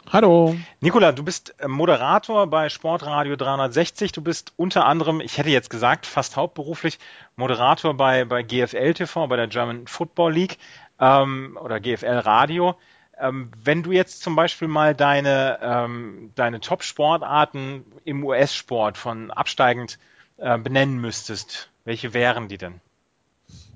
Hallo. 0.10 0.56
Nicola, 0.80 1.12
du 1.12 1.24
bist 1.24 1.56
äh, 1.60 1.68
Moderator 1.68 2.48
bei 2.48 2.70
Sportradio 2.70 3.36
360. 3.36 4.14
Du 4.14 4.22
bist 4.22 4.54
unter 4.56 4.86
anderem, 4.86 5.20
ich 5.20 5.38
hätte 5.38 5.50
jetzt 5.50 5.70
gesagt, 5.70 6.06
fast 6.06 6.38
hauptberuflich 6.38 7.00
Moderator 7.36 7.94
bei, 7.94 8.24
bei 8.24 8.42
GFL 8.42 8.94
TV, 8.94 9.28
bei 9.28 9.36
der 9.36 9.48
German 9.48 9.88
Football 9.88 10.32
League 10.32 10.58
ähm, 11.02 11.60
oder 11.62 11.82
GFL 11.82 12.20
Radio. 12.20 12.78
Ähm, 13.20 13.52
wenn 13.62 13.84
du 13.84 13.92
jetzt 13.92 14.24
zum 14.24 14.38
Beispiel 14.38 14.70
mal 14.70 14.96
deine, 14.96 15.60
ähm, 15.62 16.32
deine 16.36 16.62
Top-Sportarten 16.62 17.84
im 18.06 18.24
US-Sport 18.24 18.98
von 18.98 19.32
absteigend 19.32 20.00
äh, 20.38 20.58
benennen 20.58 21.00
müsstest, 21.00 21.70
welche 21.86 22.14
wären 22.14 22.48
die 22.48 22.58
denn? 22.58 22.82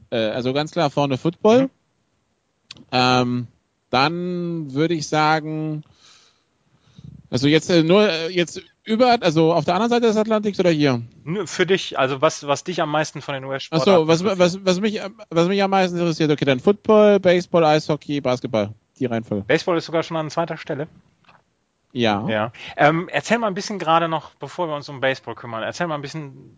Äh, 0.09 0.17
also 0.17 0.53
ganz 0.53 0.71
klar 0.71 0.89
vorne 0.89 1.17
Football. 1.17 1.63
Mhm. 1.63 1.69
Ähm, 2.91 3.47
dann 3.89 4.73
würde 4.73 4.93
ich 4.93 5.07
sagen, 5.07 5.83
also 7.29 7.47
jetzt 7.47 7.69
äh, 7.69 7.83
nur 7.83 8.09
äh, 8.09 8.29
jetzt 8.29 8.61
über, 8.83 9.17
also 9.21 9.53
auf 9.53 9.65
der 9.65 9.75
anderen 9.75 9.89
Seite 9.89 10.07
des 10.07 10.17
Atlantiks 10.17 10.59
oder 10.59 10.71
hier? 10.71 11.01
Für 11.45 11.65
dich, 11.65 11.99
also 11.99 12.21
was, 12.21 12.47
was 12.47 12.63
dich 12.63 12.81
am 12.81 12.89
meisten 12.89 13.21
von 13.21 13.33
den 13.35 13.45
US-Sportarten 13.45 13.91
Achso, 13.91 14.07
was, 14.07 14.23
was, 14.39 14.65
was, 14.65 14.79
mich, 14.81 14.99
was 15.29 15.47
mich 15.47 15.61
am 15.61 15.71
meisten 15.71 15.97
interessiert, 15.97 16.31
okay, 16.31 16.45
dann 16.45 16.59
Football, 16.59 17.19
Baseball, 17.19 17.63
Eishockey, 17.63 18.21
Basketball, 18.21 18.73
die 18.99 19.05
Reihenfolge. 19.05 19.45
Baseball 19.45 19.77
ist 19.77 19.85
sogar 19.85 20.03
schon 20.03 20.17
an 20.17 20.29
zweiter 20.29 20.57
Stelle. 20.57 20.87
Ja. 21.93 22.27
ja. 22.27 22.51
Ähm, 22.77 23.09
erzähl 23.11 23.37
mal 23.37 23.47
ein 23.47 23.53
bisschen 23.53 23.79
gerade 23.79 24.07
noch, 24.07 24.33
bevor 24.35 24.67
wir 24.67 24.75
uns 24.75 24.87
um 24.89 25.01
Baseball 25.01 25.35
kümmern, 25.35 25.63
erzähl 25.63 25.87
mal 25.87 25.95
ein 25.95 26.01
bisschen 26.01 26.55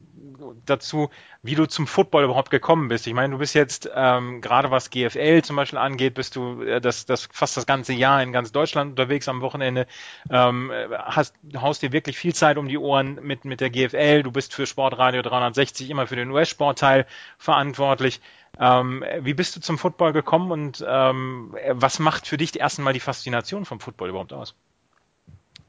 dazu, 0.66 1.10
wie 1.42 1.56
du 1.56 1.66
zum 1.66 1.88
Football 1.88 2.26
überhaupt 2.26 2.50
gekommen 2.50 2.88
bist. 2.88 3.08
Ich 3.08 3.14
meine, 3.14 3.34
du 3.34 3.40
bist 3.40 3.56
jetzt 3.56 3.90
ähm, 3.94 4.42
gerade 4.42 4.72
was 4.72 4.90
GFL 4.90 5.42
zum 5.42 5.56
Beispiel 5.56 5.80
angeht, 5.80 6.14
bist 6.14 6.36
du 6.36 6.62
äh, 6.62 6.82
das, 6.82 7.06
das 7.06 7.28
fast 7.32 7.58
das 7.58 7.66
ganze 7.66 7.94
Jahr 7.94 8.22
in 8.22 8.32
ganz 8.32 8.52
Deutschland 8.52 8.92
unterwegs 8.92 9.28
am 9.28 9.42
Wochenende, 9.42 9.88
ähm, 10.30 10.72
hast, 10.92 11.36
haust 11.56 11.82
dir 11.82 11.92
wirklich 11.92 12.18
viel 12.18 12.34
Zeit 12.34 12.58
um 12.58 12.68
die 12.68 12.78
Ohren 12.78 13.20
mit, 13.22 13.46
mit 13.46 13.62
der 13.62 13.70
GFL, 13.70 14.24
du 14.24 14.32
bist 14.32 14.54
für 14.54 14.66
Sportradio 14.66 15.22
360 15.22 15.90
immer 15.90 16.08
für 16.08 16.16
den 16.16 16.32
US-Sportteil 16.32 17.06
verantwortlich. 17.38 18.22
Ähm, 18.60 19.04
wie 19.22 19.34
bist 19.34 19.56
du 19.56 19.62
zum 19.62 19.78
Football 19.80 20.14
gekommen 20.14 20.52
und 20.52 20.86
ähm, 20.88 21.56
was 21.70 22.00
macht 22.00 22.28
für 22.28 22.38
dich 22.38 22.60
erst 22.60 22.78
einmal 22.78 22.94
die 22.94 23.00
Faszination 23.00 23.66
vom 23.66 23.80
Football 23.80 24.10
überhaupt 24.10 24.32
aus? 24.32 24.56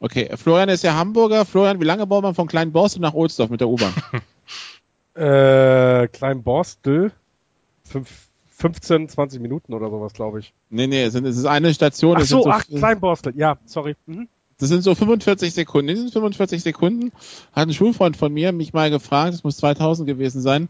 Okay, 0.05 0.29
Florian 0.37 0.69
ist 0.69 0.85
ja 0.85 0.97
Hamburger. 0.97 1.47
Florian, 1.47 1.81
wie 1.81 1.85
lange 1.85 2.07
braucht 2.07 2.25
man 2.25 2.35
von 2.35 2.47
Kleinborstel 2.47 3.01
nach 3.01 3.15
Ohlsdorf 3.15 3.49
mit 3.49 3.63
der 3.63 3.71
U-Bahn? 3.71 3.95
äh, 5.15 6.09
Kleinborstel? 6.09 7.11
15, 8.51 9.09
20 9.09 9.41
Minuten 9.41 9.73
oder 9.73 9.89
sowas, 9.89 10.13
glaube 10.13 10.41
ich. 10.41 10.53
Nee, 10.69 10.89
nee, 10.89 11.05
es 11.05 11.15
ist 11.15 11.47
eine 11.47 11.73
Station. 11.73 12.19
Ach 12.19 12.27
so, 12.27 12.43
so 12.43 12.51
ach, 12.51 12.67
Kleinborstel, 12.67 13.33
ja, 13.35 13.57
sorry. 13.65 13.97
Mhm. 14.05 14.29
Das 14.59 14.69
sind 14.69 14.83
so 14.83 14.95
45 14.95 15.55
Sekunden. 15.55 15.89
In 15.89 15.95
diesen 15.95 16.13
45 16.13 16.63
Sekunden 16.63 17.11
hat 17.55 17.69
ein 17.69 17.73
Schulfreund 17.73 18.19
von 18.19 18.31
mir 18.31 18.53
mich 18.53 18.75
mal 18.75 18.91
gefragt, 18.91 19.33
es 19.33 19.43
muss 19.43 19.57
2000 19.57 20.07
gewesen 20.07 20.43
sein, 20.43 20.69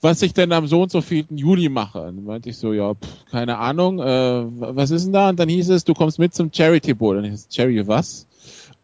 was 0.00 0.22
ich 0.22 0.32
denn 0.32 0.52
am 0.52 0.66
so 0.66 0.80
und 0.80 0.90
so 0.90 1.02
vielen 1.02 1.36
Juli 1.36 1.68
mache. 1.68 2.00
Und 2.00 2.16
dann 2.16 2.24
meinte 2.24 2.48
ich 2.48 2.56
so, 2.56 2.72
ja, 2.72 2.94
pff, 2.94 3.26
keine 3.30 3.58
Ahnung, 3.58 3.98
äh, 3.98 4.44
was 4.58 4.90
ist 4.90 5.04
denn 5.04 5.12
da? 5.12 5.28
Und 5.28 5.38
dann 5.38 5.50
hieß 5.50 5.68
es, 5.68 5.84
du 5.84 5.92
kommst 5.92 6.18
mit 6.18 6.32
zum 6.32 6.50
Charity 6.50 6.94
Bowl. 6.94 7.18
Und 7.18 7.26
ich 7.26 7.42
so, 7.42 7.46
Charity 7.50 7.86
was? 7.86 8.26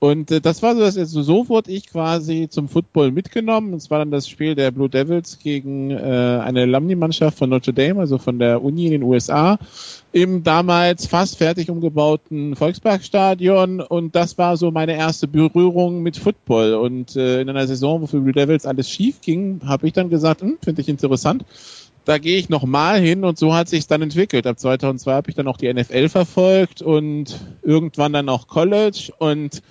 Und 0.05 0.31
äh, 0.31 0.43
das 0.43 0.63
war 0.63 0.75
so, 0.75 0.83
dass 0.83 0.99
also, 0.99 1.23
so 1.23 1.49
wurde 1.49 1.73
ich 1.73 1.87
quasi 1.87 2.49
zum 2.51 2.69
Football 2.69 3.11
mitgenommen. 3.11 3.73
Und 3.73 3.81
zwar 3.81 4.01
dann 4.01 4.11
das 4.11 4.29
Spiel 4.29 4.55
der 4.55 4.71
Blue 4.71 4.91
Devils 4.91 5.39
gegen 5.39 5.93
äh, 5.93 5.95
eine 5.97 6.65
Alumni-Mannschaft 6.65 7.39
von 7.39 7.49
Notre 7.49 7.73
Dame, 7.73 8.01
also 8.01 8.19
von 8.19 8.39
der 8.39 8.63
Uni 8.63 8.85
in 8.85 8.91
den 8.91 9.03
USA, 9.03 9.59
im 10.13 10.43
damals 10.43 11.07
fast 11.07 11.39
fertig 11.39 11.71
umgebauten 11.71 12.55
Volksparkstadion. 12.55 13.81
Und 13.81 14.15
das 14.15 14.37
war 14.37 14.59
so 14.59 14.71
meine 14.71 14.95
erste 14.95 15.27
Berührung 15.27 16.03
mit 16.03 16.19
Football. 16.19 16.75
Und 16.75 17.17
äh, 17.17 17.41
in 17.41 17.49
einer 17.49 17.67
Saison, 17.67 18.03
wo 18.03 18.07
für 18.07 18.21
Blue 18.21 18.35
Devils 18.35 18.67
alles 18.67 18.91
schief 18.91 19.23
ging, 19.23 19.63
habe 19.65 19.87
ich 19.87 19.95
dann 19.95 20.11
gesagt, 20.11 20.43
hm, 20.43 20.59
finde 20.63 20.83
ich 20.83 20.91
interessant 20.91 21.47
da 22.07 22.19
gehe 22.19 22.37
ich 22.37 22.51
nochmal 22.51 23.01
hin 23.01 23.25
und 23.25 23.39
so 23.39 23.55
hat 23.55 23.67
sich 23.67 23.87
dann 23.87 24.03
entwickelt. 24.03 24.47
Ab 24.47 24.59
2002 24.59 25.11
habe 25.11 25.31
ich 25.31 25.37
dann 25.37 25.49
auch 25.49 25.57
die 25.57 25.73
NFL 25.73 26.11
verfolgt 26.11 26.83
und 26.83 27.41
irgendwann 27.63 28.13
dann 28.13 28.29
auch 28.29 28.47
College 28.47 29.11
und 29.17 29.63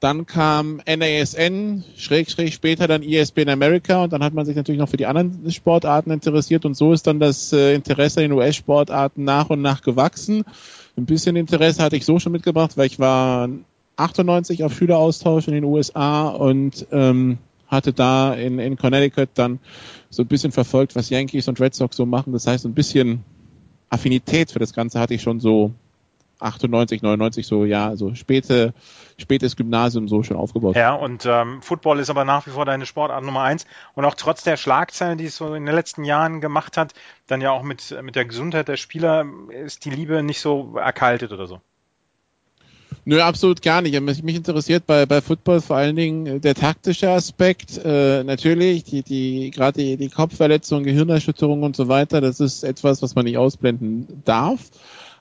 dann 0.00 0.26
kam 0.26 0.80
NASN, 0.86 1.84
schräg, 1.96 2.30
schräg 2.30 2.52
später 2.52 2.86
dann 2.86 3.02
ESPN 3.02 3.48
America 3.48 4.04
und 4.04 4.12
dann 4.12 4.22
hat 4.22 4.32
man 4.32 4.46
sich 4.46 4.54
natürlich 4.54 4.78
noch 4.78 4.88
für 4.88 4.96
die 4.96 5.06
anderen 5.06 5.50
Sportarten 5.50 6.10
interessiert 6.10 6.64
und 6.64 6.74
so 6.74 6.92
ist 6.92 7.06
dann 7.06 7.18
das 7.18 7.52
äh, 7.52 7.74
Interesse 7.74 8.20
an 8.20 8.30
den 8.30 8.32
US-Sportarten 8.32 9.24
nach 9.24 9.50
und 9.50 9.60
nach 9.60 9.82
gewachsen. 9.82 10.44
Ein 10.96 11.06
bisschen 11.06 11.36
Interesse 11.36 11.82
hatte 11.82 11.96
ich 11.96 12.04
so 12.04 12.18
schon 12.18 12.32
mitgebracht, 12.32 12.76
weil 12.76 12.86
ich 12.86 12.98
war 12.98 13.48
98 13.96 14.62
auf 14.62 14.72
Schüleraustausch 14.72 15.48
in 15.48 15.54
den 15.54 15.64
USA 15.64 16.28
und 16.28 16.86
ähm, 16.92 17.38
hatte 17.66 17.92
da 17.92 18.34
in, 18.34 18.58
in 18.60 18.76
Connecticut 18.76 19.30
dann 19.34 19.58
so 20.10 20.22
ein 20.22 20.28
bisschen 20.28 20.52
verfolgt, 20.52 20.94
was 20.94 21.10
Yankees 21.10 21.48
und 21.48 21.60
Red 21.60 21.74
Sox 21.74 21.96
so 21.96 22.06
machen. 22.06 22.32
Das 22.32 22.46
heißt, 22.46 22.64
ein 22.64 22.74
bisschen 22.74 23.24
Affinität 23.90 24.52
für 24.52 24.58
das 24.58 24.72
Ganze 24.72 25.00
hatte 25.00 25.14
ich 25.14 25.22
schon 25.22 25.40
so 25.40 25.72
98, 26.38 27.02
99 27.02 27.46
so, 27.46 27.64
ja, 27.64 27.96
so 27.96 28.14
späte, 28.14 28.74
spätes 29.18 29.56
Gymnasium 29.56 30.08
so 30.08 30.22
schon 30.22 30.36
aufgebaut. 30.36 30.76
Ja, 30.76 30.94
und 30.94 31.26
ähm, 31.26 31.62
Football 31.62 31.98
ist 31.98 32.10
aber 32.10 32.24
nach 32.24 32.46
wie 32.46 32.50
vor 32.50 32.64
deine 32.64 32.86
Sportart 32.86 33.24
Nummer 33.24 33.42
eins. 33.42 33.66
Und 33.94 34.04
auch 34.04 34.14
trotz 34.14 34.44
der 34.44 34.56
Schlagzeilen, 34.56 35.18
die 35.18 35.26
es 35.26 35.36
so 35.36 35.54
in 35.54 35.66
den 35.66 35.74
letzten 35.74 36.04
Jahren 36.04 36.40
gemacht 36.40 36.76
hat, 36.76 36.94
dann 37.26 37.40
ja 37.40 37.50
auch 37.50 37.62
mit, 37.62 37.96
mit 38.02 38.16
der 38.16 38.24
Gesundheit 38.24 38.68
der 38.68 38.76
Spieler, 38.76 39.26
ist 39.50 39.84
die 39.84 39.90
Liebe 39.90 40.22
nicht 40.22 40.40
so 40.40 40.76
erkaltet 40.76 41.32
oder 41.32 41.46
so. 41.46 41.60
Nö, 43.08 43.22
absolut 43.22 43.62
gar 43.62 43.80
nicht. 43.80 43.98
Mich 43.98 44.36
interessiert 44.36 44.86
bei, 44.86 45.06
bei 45.06 45.22
Football 45.22 45.62
vor 45.62 45.76
allen 45.76 45.96
Dingen 45.96 46.42
der 46.42 46.54
taktische 46.54 47.08
Aspekt. 47.08 47.80
Äh, 47.82 48.22
natürlich, 48.22 48.84
die, 48.84 49.02
die, 49.02 49.50
gerade 49.50 49.80
die, 49.80 49.96
die 49.96 50.10
Kopfverletzung, 50.10 50.82
Gehirnerschütterung 50.84 51.62
und 51.62 51.74
so 51.74 51.88
weiter, 51.88 52.20
das 52.20 52.38
ist 52.38 52.64
etwas, 52.64 53.00
was 53.00 53.14
man 53.14 53.24
nicht 53.24 53.38
ausblenden 53.38 54.22
darf. 54.26 54.60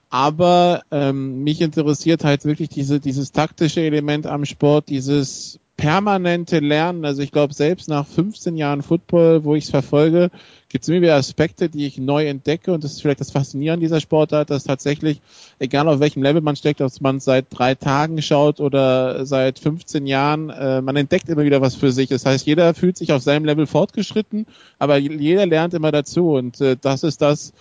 Aber 0.09 0.83
ähm, 0.91 1.43
mich 1.43 1.61
interessiert 1.61 2.23
halt 2.23 2.45
wirklich 2.45 2.69
diese, 2.69 2.99
dieses 2.99 3.31
taktische 3.31 3.81
Element 3.81 4.25
am 4.25 4.45
Sport, 4.45 4.89
dieses 4.89 5.59
permanente 5.77 6.57
Lernen. 6.59 7.05
Also 7.05 7.21
ich 7.21 7.31
glaube, 7.31 7.53
selbst 7.53 7.87
nach 7.87 8.05
15 8.05 8.57
Jahren 8.57 8.81
Football, 8.81 9.43
wo 9.43 9.53
ich 9.55 9.65
es 9.65 9.69
verfolge, 9.69 10.31
gibt 10.69 10.83
es 10.83 10.89
immer 10.89 11.01
wieder 11.01 11.15
Aspekte, 11.15 11.69
die 11.69 11.85
ich 11.85 11.99
neu 11.99 12.25
entdecke. 12.25 12.73
Und 12.73 12.83
das 12.83 12.93
ist 12.93 13.01
vielleicht 13.01 13.21
das 13.21 13.31
Faszinierende 13.31 13.85
dieser 13.85 14.01
Sportart, 14.01 14.49
dass 14.49 14.63
tatsächlich, 14.63 15.21
egal 15.59 15.87
auf 15.87 15.99
welchem 15.99 16.23
Level 16.23 16.41
man 16.41 16.55
steckt, 16.55 16.81
ob 16.81 16.91
man 16.99 17.19
seit 17.19 17.45
drei 17.51 17.75
Tagen 17.75 18.21
schaut 18.23 18.59
oder 18.59 19.25
seit 19.25 19.59
15 19.59 20.07
Jahren, 20.07 20.49
äh, 20.49 20.81
man 20.81 20.95
entdeckt 20.95 21.29
immer 21.29 21.43
wieder 21.43 21.61
was 21.61 21.75
für 21.75 21.91
sich. 21.91 22.09
Das 22.09 22.25
heißt, 22.25 22.47
jeder 22.47 22.73
fühlt 22.73 22.97
sich 22.97 23.13
auf 23.13 23.21
seinem 23.21 23.45
Level 23.45 23.67
fortgeschritten, 23.67 24.47
aber 24.79 24.97
jeder 24.97 25.45
lernt 25.45 25.75
immer 25.75 25.91
dazu. 25.91 26.31
Und 26.31 26.59
äh, 26.59 26.75
das 26.81 27.03
ist 27.03 27.21
das, 27.21 27.53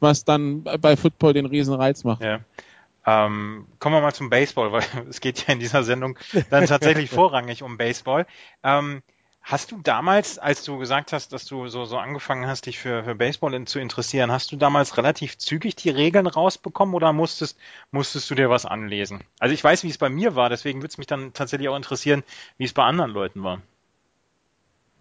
was 0.00 0.24
dann 0.24 0.64
bei 0.64 0.96
Football 0.96 1.32
den 1.34 1.46
riesen 1.46 1.74
Reiz 1.74 2.04
macht. 2.04 2.22
Ja. 2.22 2.40
Ähm, 3.06 3.66
kommen 3.78 3.96
wir 3.96 4.00
mal 4.00 4.14
zum 4.14 4.30
Baseball, 4.30 4.72
weil 4.72 4.84
es 5.08 5.20
geht 5.20 5.46
ja 5.46 5.54
in 5.54 5.60
dieser 5.60 5.82
Sendung 5.82 6.18
dann 6.50 6.66
tatsächlich 6.66 7.10
vorrangig 7.10 7.62
um 7.62 7.78
Baseball. 7.78 8.26
Ähm, 8.62 9.02
hast 9.42 9.72
du 9.72 9.80
damals, 9.82 10.38
als 10.38 10.64
du 10.64 10.78
gesagt 10.78 11.12
hast, 11.12 11.32
dass 11.32 11.46
du 11.46 11.68
so, 11.68 11.86
so 11.86 11.96
angefangen 11.96 12.46
hast, 12.46 12.66
dich 12.66 12.78
für, 12.78 13.04
für 13.04 13.14
Baseball 13.14 13.54
in, 13.54 13.66
zu 13.66 13.78
interessieren, 13.78 14.30
hast 14.30 14.52
du 14.52 14.56
damals 14.56 14.96
relativ 14.96 15.38
zügig 15.38 15.76
die 15.76 15.90
Regeln 15.90 16.26
rausbekommen 16.26 16.94
oder 16.94 17.12
musstest, 17.12 17.58
musstest 17.90 18.30
du 18.30 18.34
dir 18.34 18.50
was 18.50 18.66
anlesen? 18.66 19.24
Also 19.38 19.54
ich 19.54 19.64
weiß, 19.64 19.82
wie 19.84 19.90
es 19.90 19.98
bei 19.98 20.10
mir 20.10 20.36
war, 20.36 20.50
deswegen 20.50 20.80
würde 20.80 20.90
es 20.90 20.98
mich 20.98 21.06
dann 21.06 21.32
tatsächlich 21.32 21.68
auch 21.68 21.76
interessieren, 21.76 22.22
wie 22.58 22.64
es 22.64 22.74
bei 22.74 22.84
anderen 22.84 23.10
Leuten 23.10 23.42
war. 23.42 23.62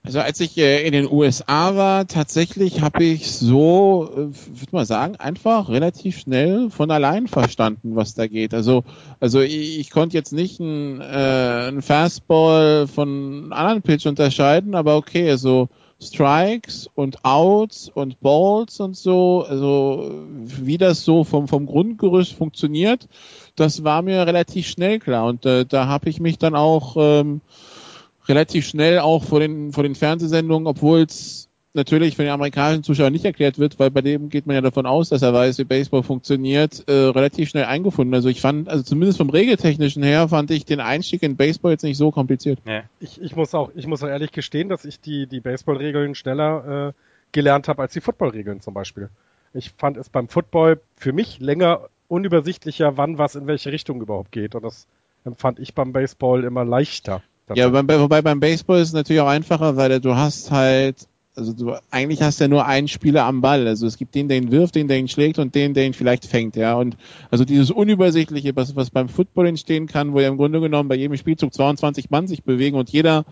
Also 0.02 0.22
als 0.22 0.40
ich 0.40 0.58
äh, 0.58 0.86
in 0.88 0.94
den 0.94 1.12
USA 1.12 1.76
war, 1.76 2.08
tatsächlich 2.08 2.82
habe 2.82 3.04
ich 3.04 3.32
so, 3.32 4.10
äh, 4.14 4.18
würde 4.18 4.72
man 4.72 4.86
sagen, 4.86 5.18
einfach 5.18 5.70
relativ 5.70 6.20
schnell 6.20 6.70
von 6.70 6.90
allein 6.90 7.28
verstanden, 7.28 7.96
was 7.96 8.16
da 8.16 8.28
geht. 8.28 8.54
Also, 8.54 8.84
also 9.20 9.42
ich, 9.42 9.78
ich 9.78 9.90
konnte 9.90 10.16
jetzt 10.16 10.32
nicht 10.32 10.60
ein, 10.60 11.02
äh, 11.02 11.68
ein 11.68 11.82
Fastball 11.82 12.88
von 12.88 13.52
anderen 13.52 13.82
Pitch 13.82 14.06
unterscheiden, 14.06 14.74
aber 14.74 14.96
okay, 14.96 15.30
also 15.30 15.68
Strikes 16.02 16.90
und 16.96 17.26
Outs 17.26 17.92
und 17.94 18.22
Balls 18.22 18.80
und 18.80 18.96
so, 18.96 19.46
also 19.48 20.10
wie 20.32 20.78
das 20.78 21.04
so 21.04 21.26
vom, 21.26 21.50
vom 21.50 21.66
Grundgerüst 21.66 22.34
funktioniert, 22.34 23.10
das 23.58 23.84
war 23.84 24.02
mir 24.02 24.26
relativ 24.26 24.66
schnell 24.66 25.00
klar. 25.00 25.26
Und 25.26 25.46
äh, 25.46 25.66
da 25.66 25.88
habe 25.88 26.10
ich 26.10 26.22
mich 26.22 26.38
dann 26.38 26.56
auch 26.56 26.96
ähm, 26.98 27.42
relativ 28.30 28.68
schnell 28.68 29.00
auch 29.00 29.24
vor 29.24 29.40
den, 29.40 29.74
vor 29.74 29.84
den 29.84 29.96
Fernsehsendungen, 29.96 30.68
obwohl 30.68 31.02
es 31.02 31.50
natürlich 31.74 32.16
von 32.16 32.26
den 32.26 32.34
amerikanischen 32.34 32.84
Zuschauern 32.84 33.14
nicht 33.14 33.26
erklärt 33.26 33.60
wird, 33.60 33.80
weil 33.80 33.92
bei 33.92 34.02
dem 34.02 34.30
geht 34.30 34.48
man 34.48 34.56
ja 34.56 34.62
davon 34.62 34.86
aus, 34.86 35.10
dass 35.10 35.22
er 35.22 35.34
weiß, 35.34 35.60
wie 35.60 35.64
Baseball 35.66 36.04
funktioniert, 36.04 36.84
äh, 36.88 36.92
relativ 36.92 37.50
schnell 37.50 37.66
eingefunden. 37.66 38.14
Also 38.14 38.30
ich 38.30 38.42
fand, 38.42 38.70
also 38.70 38.84
zumindest 38.84 39.18
vom 39.18 39.30
Regeltechnischen 39.30 40.02
her, 40.04 40.28
fand 40.30 40.52
ich 40.52 40.66
den 40.66 40.80
Einstieg 40.80 41.22
in 41.22 41.36
Baseball 41.36 41.72
jetzt 41.72 41.84
nicht 41.84 41.98
so 41.98 42.12
kompliziert. 42.12 42.60
Ja. 42.66 42.84
Ich, 43.00 43.22
ich 43.22 43.36
muss 43.36 43.54
auch, 43.54 43.72
ich 43.76 43.86
muss 43.88 44.04
auch 44.04 44.08
ehrlich 44.08 44.32
gestehen, 44.32 44.70
dass 44.70 44.86
ich 44.86 45.00
die, 45.00 45.28
die 45.28 45.40
Baseball-Regeln 45.40 46.16
schneller 46.16 46.90
äh, 46.90 46.94
gelernt 47.32 47.68
habe 47.68 47.84
als 47.84 47.94
die 47.94 48.02
Football-Regeln 48.02 48.62
zum 48.62 48.74
Beispiel. 48.74 49.10
Ich 49.54 49.72
fand 49.78 49.98
es 49.98 50.10
beim 50.10 50.28
Football 50.28 50.80
für 50.96 51.14
mich 51.14 51.40
länger 51.40 51.90
unübersichtlicher, 52.08 52.98
wann 52.98 53.18
was 53.18 53.36
in 53.36 53.48
welche 53.48 53.72
Richtung 53.72 54.02
überhaupt 54.02 54.32
geht. 54.32 54.56
Und 54.56 54.64
das 54.64 54.88
empfand 55.24 55.60
ich 55.60 55.76
beim 55.76 55.94
Baseball 55.94 56.44
immer 56.44 56.66
leichter. 56.66 57.22
Ja, 57.56 57.74
wobei 57.74 58.22
beim 58.22 58.40
Baseball 58.40 58.80
ist 58.80 58.90
es 58.90 58.94
natürlich 58.94 59.22
auch 59.22 59.28
einfacher, 59.28 59.76
weil 59.76 60.00
du 60.00 60.16
hast 60.16 60.52
halt, 60.52 61.08
also 61.36 61.54
du 61.54 61.74
eigentlich 61.92 62.22
hast 62.22 62.40
ja 62.40 62.48
nur 62.48 62.66
einen 62.66 62.88
Spieler 62.88 63.26
am 63.26 63.42
Ball. 63.42 63.68
Also 63.68 63.88
es 63.88 63.98
gibt 63.98 64.16
den, 64.16 64.28
der 64.28 64.38
ihn 64.38 64.52
wirft, 64.52 64.76
den, 64.76 64.88
der 64.88 64.98
ihn 64.98 65.08
schlägt 65.08 65.40
und 65.40 65.56
den, 65.56 65.74
der 65.74 65.86
ihn 65.86 65.94
vielleicht 65.94 66.26
fängt, 66.26 66.56
ja. 66.56 66.76
Und 66.76 66.98
also 67.32 67.46
dieses 67.46 67.72
Unübersichtliche, 67.72 68.56
was, 68.56 68.76
was 68.76 68.90
beim 68.90 69.10
Football 69.10 69.48
entstehen 69.48 69.88
kann, 69.88 70.14
wo 70.14 70.20
ja 70.20 70.28
im 70.28 70.38
Grunde 70.38 70.60
genommen 70.60 70.90
bei 70.90 70.96
jedem 70.96 71.18
Spielzug 71.18 71.54
22 71.54 72.10
Mann 72.10 72.28
sich 72.28 72.44
bewegen 72.44 72.78
und 72.78 72.90
jeder 72.90 73.26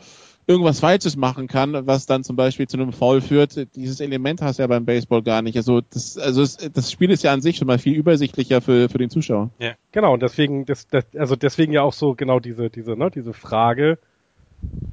irgendwas 0.48 0.80
Falsches 0.80 1.18
machen 1.18 1.48
kann, 1.48 1.86
was 1.86 2.06
dann 2.06 2.24
zum 2.24 2.38
Beispiel 2.38 2.68
zu 2.68 2.78
einem 2.78 2.94
Foul 2.94 3.20
führt. 3.20 3.76
Dieses 3.76 4.00
Element 4.00 4.42
hast 4.42 4.58
du 4.58 4.64
ja 4.64 4.68
beim 4.68 4.86
Baseball 4.86 5.22
gar 5.22 5.42
nicht. 5.42 5.58
Also 5.58 5.82
das, 5.82 6.18
also 6.18 6.42
es, 6.42 6.56
das 6.56 6.90
Spiel 6.90 7.12
ist 7.12 7.24
ja 7.24 7.34
an 7.34 7.42
sich 7.42 7.58
schon 7.58 7.68
mal 7.68 7.78
viel 7.78 7.96
übersichtlicher 7.96 8.62
für, 8.62 8.88
für 8.88 8.98
den 8.98 9.10
Zuschauer. 9.10 9.52
Ja, 9.60 9.74
genau. 9.92 10.14
Und 10.14 10.24
deswegen, 10.24 10.66
das, 10.66 10.88
das, 10.88 11.04
also 11.18 11.36
deswegen 11.36 11.74
ja 11.74 11.82
auch 11.82 11.92
so 11.92 12.16
genau 12.16 12.40
diese, 12.40 12.70
diese, 12.70 12.96
ne, 12.96 13.12
diese 13.12 13.34
Frage, 13.34 14.00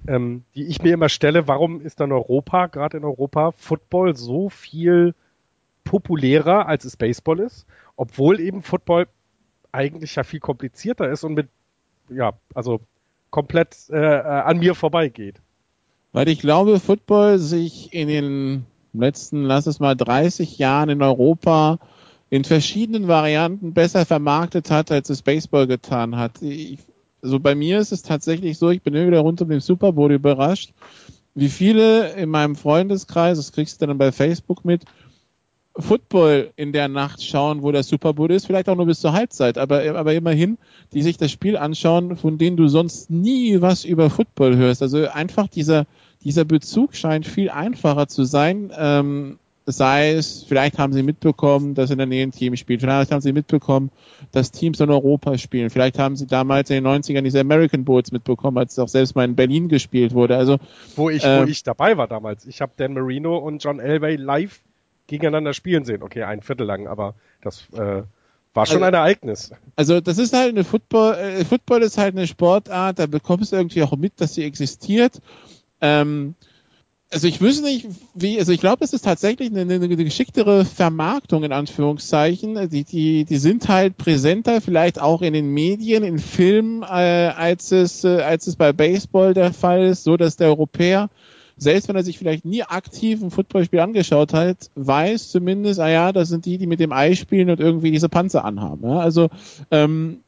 ähm, 0.07 0.45
die 0.55 0.67
ich 0.67 0.83
mir 0.83 0.95
immer 0.95 1.09
stelle, 1.09 1.49
warum 1.49 1.81
ist 1.81 2.01
dann 2.01 2.13
Europa, 2.13 2.67
gerade 2.67 2.97
in 2.97 3.05
Europa, 3.05 3.53
Football 3.53 4.17
so 4.17 4.49
viel 4.51 5.15
populärer, 5.85 6.67
als 6.67 6.85
es 6.85 6.97
Baseball 6.97 7.41
ist, 7.41 7.67
obwohl 7.97 8.41
eben 8.41 8.63
Football 8.63 9.07
eigentlich 9.73 10.15
ja 10.15 10.23
viel 10.23 10.41
komplizierter 10.41 11.11
ist 11.11 11.25
und 11.25 11.35
mit, 11.35 11.49
ja, 12.09 12.33
also 12.55 12.81
komplett 13.31 13.77
äh, 13.91 13.97
äh 13.97 14.21
an 14.21 14.59
mir 14.59 14.75
vorbeigeht. 14.75 15.41
Weil 16.13 16.29
ich 16.29 16.39
glaube, 16.39 16.79
Football 16.79 17.39
sich 17.39 17.93
in 17.93 18.09
den 18.09 18.67
letzten, 18.93 19.43
lass 19.43 19.67
es 19.67 19.81
mal 19.81 19.97
30 19.97 20.59
Jahren 20.59 20.89
in 20.89 21.03
Europa 21.03 21.79
in 22.31 22.45
verschiedenen 22.45 23.09
Varianten 23.09 23.75
besser 23.75 24.07
vermarktet 24.07 24.71
hat, 24.71 24.91
als 24.91 25.11
es 25.11 25.23
Baseball 25.23 25.67
getan 25.67 26.17
hat. 26.17 26.41
Ich 26.43 26.79
also 27.25 27.41
bei 27.41 27.55
mir 27.55 27.79
ist 27.79 27.91
es 27.91 28.03
tatsächlich 28.03 28.59
so, 28.59 28.69
ich 28.69 28.83
bin 28.83 28.95
immer 28.95 29.07
wieder 29.07 29.21
rund 29.21 29.41
um 29.41 29.49
den 29.49 29.61
Super 29.61 29.93
Bowl 29.93 30.13
überrascht, 30.13 30.73
wie 31.35 31.49
viele 31.49 32.13
in 32.13 32.29
meinem 32.29 32.55
Freundeskreis, 32.55 33.39
das 33.39 33.53
kriegst 33.53 33.81
du 33.81 33.87
dann 33.87 33.99
bei 33.99 34.13
Facebook 34.13 34.65
mit, 34.65 34.85
Football 35.77 36.53
in 36.55 36.73
der 36.73 36.87
Nacht 36.87 37.25
schauen, 37.25 37.63
wo 37.63 37.73
der 37.73 37.83
Super 37.83 38.13
Bowl 38.13 38.31
ist, 38.31 38.47
vielleicht 38.47 38.69
auch 38.69 38.77
nur 38.77 38.87
bis 38.87 39.01
zur 39.01 39.13
Halbzeit, 39.13 39.59
aber, 39.59 39.83
aber 39.97 40.15
immerhin, 40.15 40.59
die 40.93 41.03
sich 41.03 41.17
das 41.17 41.33
Spiel 41.33 41.57
anschauen, 41.57 42.17
von 42.17 42.39
denen 42.39 42.57
du 42.57 42.69
sonst 42.69 43.11
nie 43.11 43.61
was 43.61 43.85
über 43.85 44.11
Football 44.11 44.57
hörst. 44.57 44.83
Also 44.83 45.09
einfach 45.09 45.49
dieser, 45.49 45.87
dieser 46.23 46.45
Bezug 46.45 46.95
scheint 46.95 47.27
viel 47.27 47.51
einfacher 47.51 48.07
zu 48.07 48.25
sein. 48.25 48.71
Ähm, 48.77 49.39
sei 49.67 50.13
es, 50.13 50.45
vielleicht 50.45 50.79
haben 50.79 50.93
sie 50.93 51.03
mitbekommen, 51.03 51.75
dass 51.75 51.91
in 51.91 51.99
der 51.99 52.07
Nähe 52.07 52.23
ein 52.23 52.33
Team 52.33 52.55
spielt, 52.57 52.81
vielleicht 52.81 53.11
haben 53.11 53.21
sie 53.21 53.33
mitbekommen, 53.33 53.91
dass 54.33 54.51
Teams 54.51 54.81
in 54.81 54.91
Europa 54.91 55.39
spielen, 55.39 55.71
vielleicht 55.71 55.99
haben 55.99 56.17
sie 56.17 56.27
damals 56.27 56.71
in 56.71 56.85
den 56.85 56.87
90ern 56.87 57.23
diese 57.23 57.41
American 57.41 57.85
Bowls 57.85 58.13
mitbekommen, 58.13 58.59
als 58.59 58.73
es 58.73 58.79
auch 58.79 58.89
selbst 58.89 59.17
mal 59.17 59.25
in 59.25 59.37
Berlin 59.37 59.69
gespielt 59.69 60.13
wurde. 60.13 60.37
Also 60.37 60.59
Wo 60.97 61.09
ich, 61.09 61.25
äh, 61.25 61.41
wo 61.41 61.45
ich 61.45 61.63
dabei 61.63 61.97
war 61.97 62.09
damals. 62.09 62.47
Ich 62.47 62.61
habe 62.61 62.73
Dan 62.77 62.95
Marino 62.95 63.39
und 63.39 63.63
John 63.63 63.81
Elway 63.81 64.17
live 64.17 64.61
gegeneinander 65.07 65.55
spielen 65.55 65.85
sehen. 65.85 66.03
Okay, 66.03 66.23
ein 66.23 66.43
Viertel 66.43 66.67
lang, 66.67 66.87
aber 66.87 67.15
das 67.43 67.67
äh, 67.73 68.03
war 68.55 68.67
schon 68.67 68.83
also, 68.83 68.85
ein 68.85 68.95
Ereignis. 68.95 69.51
Also 69.77 70.01
das 70.01 70.19
ist 70.19 70.35
halt 70.35 70.51
eine 70.51 70.65
Football, 70.65 71.15
äh, 71.15 71.45
Football 71.45 71.83
ist 71.83 71.99
halt 71.99 72.17
eine 72.17 72.27
Sportart, 72.27 72.99
da 72.99 73.07
bekommst 73.07 73.53
du 73.53 73.57
irgendwie 73.57 73.83
auch 73.83 73.97
mit, 73.97 74.21
dass 74.21 74.35
sie 74.35 74.45
existiert. 74.45 75.21
Ähm, 75.81 76.35
also 77.15 77.29
ich 77.29 77.41
wüsste 77.41 77.63
nicht, 77.63 77.87
wie, 78.15 78.41
also 78.41 78.51
ich 78.51 78.61
glaube, 78.61 78.85
es 78.85 78.93
ist 78.93 79.05
tatsächlich 79.05 79.49
eine, 79.51 79.61
eine, 79.61 79.97
geschicktere 79.97 80.65
Vermarktung 80.65 81.45
in 81.45 81.53
Anführungszeichen. 81.53 82.69
Die, 82.71 82.83
die, 82.83 83.25
die 83.25 83.37
sind 83.37 83.69
halt 83.69 83.97
präsenter, 83.97 84.61
vielleicht 84.61 85.01
auch 85.01 85.23
in 85.23 85.33
den 85.33 85.47
Medien, 85.47 86.03
in 86.03 86.19
Filmen, 86.19 86.83
äh, 86.83 86.87
als 86.87 87.71
es, 87.71 88.03
äh, 88.03 88.21
als 88.21 88.49
es 88.49 88.57
bei 88.57 88.73
Baseball 88.73 89.33
der 89.33 89.53
Fall 89.53 89.85
ist, 89.85 90.03
so 90.03 90.17
dass 90.17 90.37
der 90.37 90.49
Europäer, 90.49 91.09
selbst 91.57 91.89
wenn 91.89 91.95
er 91.95 92.03
sich 92.03 92.19
vielleicht 92.19 92.45
nie 92.45 92.65
aktiv 92.65 93.23
ein 93.23 93.31
Footballspiel 93.31 93.79
angeschaut 93.79 94.35
hat, 94.35 94.71
weiß 94.75 95.31
zumindest, 95.31 95.79
ah 95.79 95.89
ja, 95.89 96.13
das 96.13 96.31
sind 96.31 96.47
die, 96.47 96.59
die 96.59 96.67
mit 96.67 96.81
dem 96.81 96.93
Ei 96.93 97.15
spielen 97.15 97.49
und 97.49 97.61
irgendwie 97.61 97.93
diese 97.93 98.09
Panzer 98.09 98.45
anhaben. 98.45 98.89
Ja? 98.91 98.99
Also 98.99 99.29
ähm, 99.71 100.24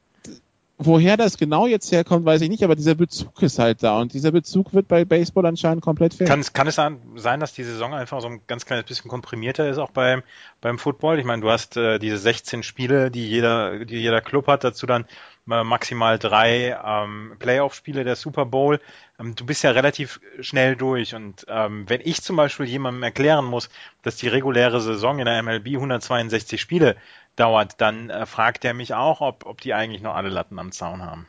Woher 0.79 1.17
das 1.17 1.39
genau 1.39 1.67
jetzt 1.67 1.91
herkommt, 1.91 2.27
weiß 2.27 2.43
ich 2.43 2.51
nicht, 2.51 2.63
aber 2.63 2.77
dieser 2.77 2.95
Bezug 2.95 3.41
ist 3.43 3.59
halt 3.59 3.83
da 3.83 3.99
und 3.99 4.13
dieser 4.13 4.31
Bezug 4.31 4.75
wird 4.75 4.89
bei 4.89 5.07
Baseball 5.07 5.47
anscheinend 5.47 5.83
komplett 5.83 6.13
fehlen. 6.13 6.29
Kann, 6.29 6.45
kann 6.53 6.67
es 6.67 6.75
sein, 6.75 7.41
dass 7.41 7.55
die 7.55 7.65
Saison 7.65 7.95
einfach 7.95 8.21
so 8.21 8.29
ein 8.29 8.43
ganz 8.47 8.67
kleines 8.67 8.85
bisschen 8.85 9.11
komprimierter 9.11 9.69
ist, 9.71 9.79
auch 9.79 9.91
beim, 9.91 10.23
beim 10.61 10.79
Football? 10.79 11.19
Ich 11.19 11.25
meine, 11.25 11.41
du 11.41 11.51
hast 11.51 11.79
äh, 11.79 11.99
diese 11.99 12.19
16 12.19 12.63
Spiele, 12.63 13.11
die 13.11 13.27
jeder, 13.27 13.87
die 13.87 13.97
jeder 13.97 14.21
Club 14.21 14.49
hat, 14.49 14.65
dazu 14.65 14.85
dann 14.85 15.07
maximal 15.47 16.19
drei 16.19 16.77
ähm, 16.85 17.37
Playoff-Spiele 17.39 18.05
der 18.05 18.17
Super 18.17 18.45
Bowl. 18.45 18.81
Ähm, 19.19 19.35
du 19.35 19.47
bist 19.47 19.63
ja 19.63 19.71
relativ 19.71 20.21
schnell 20.41 20.77
durch. 20.77 21.15
Und 21.15 21.47
ähm, 21.49 21.89
wenn 21.89 22.01
ich 22.03 22.23
zum 22.23 22.37
Beispiel 22.37 22.67
jemandem 22.67 23.05
erklären 23.05 23.45
muss, 23.45 23.71
dass 24.03 24.17
die 24.17 24.29
reguläre 24.29 24.81
Saison 24.81 25.21
in 25.21 25.25
der 25.25 25.43
MLB 25.43 25.69
162 25.69 26.61
Spiele 26.61 26.97
dauert, 27.37 27.81
dann 27.81 28.11
äh, 28.11 28.27
fragt 28.27 28.65
er 28.65 28.75
mich 28.75 28.95
auch, 28.95 29.21
ob, 29.21 29.47
ob 29.47 29.61
die 29.61 29.75
eigentlich 29.75 30.03
noch 30.03 30.15
alle 30.15 30.31
Latten 30.31 30.59
am 30.59 30.73
Zaun 30.73 31.03
haben. 31.03 31.29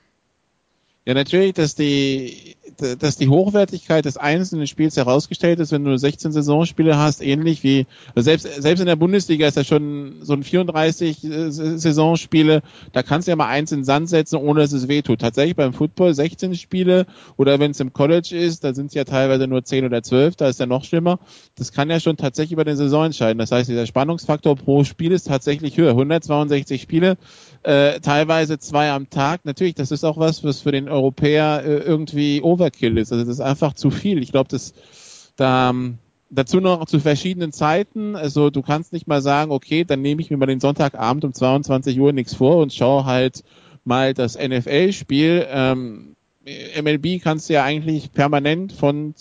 Ja, 1.07 1.13
natürlich, 1.13 1.53
dass 1.53 1.73
die, 1.73 2.57
dass 2.99 3.15
die 3.15 3.29
Hochwertigkeit 3.29 4.03
des 4.03 4.17
einzelnen 4.17 4.67
Spiels 4.67 4.97
herausgestellt 4.97 5.57
ist, 5.61 5.71
wenn 5.71 5.85
du 5.85 5.97
16 5.97 6.33
Saisonspiele 6.33 6.97
hast, 6.97 7.21
ähnlich 7.21 7.63
wie, 7.63 7.85
selbst, 8.17 8.45
selbst 8.61 8.81
in 8.81 8.87
der 8.87 8.97
Bundesliga 8.97 9.47
ist 9.47 9.55
ja 9.55 9.63
schon 9.63 10.17
so 10.21 10.33
ein 10.33 10.43
34 10.43 11.23
äh, 11.23 11.49
Saisonspiele, 11.49 12.61
da 12.91 13.03
kannst 13.03 13.25
du 13.25 13.31
ja 13.31 13.37
mal 13.37 13.47
eins 13.47 13.71
in 13.71 13.85
Sand 13.85 14.09
setzen, 14.09 14.35
ohne 14.35 14.59
dass 14.59 14.73
es 14.73 14.89
wehtut. 14.89 15.21
Tatsächlich 15.21 15.55
beim 15.55 15.71
Football 15.71 16.13
16 16.13 16.55
Spiele 16.55 17.05
oder 17.37 17.57
wenn 17.61 17.71
es 17.71 17.79
im 17.79 17.93
College 17.93 18.35
ist, 18.37 18.65
da 18.65 18.73
sind 18.73 18.87
es 18.87 18.93
ja 18.93 19.05
teilweise 19.05 19.47
nur 19.47 19.63
10 19.63 19.85
oder 19.85 20.03
12, 20.03 20.35
da 20.35 20.49
ist 20.49 20.59
ja 20.59 20.65
noch 20.65 20.83
schlimmer. 20.83 21.19
Das 21.55 21.71
kann 21.71 21.89
ja 21.89 22.01
schon 22.01 22.17
tatsächlich 22.17 22.51
über 22.51 22.65
den 22.65 22.75
Saison 22.75 23.05
entscheiden. 23.05 23.39
Das 23.39 23.53
heißt, 23.53 23.69
dieser 23.69 23.85
Spannungsfaktor 23.85 24.57
pro 24.57 24.83
Spiel 24.83 25.13
ist 25.13 25.27
tatsächlich 25.27 25.77
höher. 25.77 25.91
162 25.91 26.81
Spiele, 26.81 27.15
äh, 27.63 27.99
teilweise 27.99 28.59
zwei 28.59 28.91
am 28.91 29.09
Tag. 29.09 29.45
Natürlich, 29.45 29.75
das 29.75 29.91
ist 29.91 30.03
auch 30.03 30.17
was, 30.17 30.43
was 30.43 30.61
für 30.61 30.71
den 30.71 30.89
Europäer 30.89 31.63
äh, 31.63 31.77
irgendwie 31.77 32.41
Overkill 32.41 32.97
ist. 32.97 33.11
Also 33.11 33.25
das 33.25 33.35
ist 33.35 33.41
einfach 33.41 33.73
zu 33.73 33.89
viel. 33.91 34.21
Ich 34.21 34.31
glaube, 34.31 34.49
das 34.49 34.73
da 35.35 35.73
dazu 36.29 36.59
noch 36.59 36.85
zu 36.85 36.99
verschiedenen 36.99 37.51
Zeiten. 37.51 38.15
Also 38.15 38.49
du 38.49 38.61
kannst 38.61 38.93
nicht 38.93 39.07
mal 39.07 39.21
sagen, 39.21 39.51
okay, 39.51 39.85
dann 39.85 40.01
nehme 40.01 40.21
ich 40.21 40.29
mir 40.29 40.37
mal 40.37 40.45
den 40.45 40.59
Sonntagabend 40.59 41.23
um 41.23 41.33
22 41.33 41.99
Uhr 41.99 42.11
nichts 42.11 42.35
vor 42.35 42.57
und 42.57 42.73
schaue 42.73 43.05
halt 43.05 43.43
mal 43.85 44.13
das 44.13 44.37
NFL-Spiel. 44.37 45.47
Ähm, 45.49 46.15
MLB 46.81 47.21
kannst 47.21 47.49
du 47.49 47.53
ja 47.53 47.63
eigentlich 47.63 48.11
permanent 48.11 48.71
von 48.73 49.13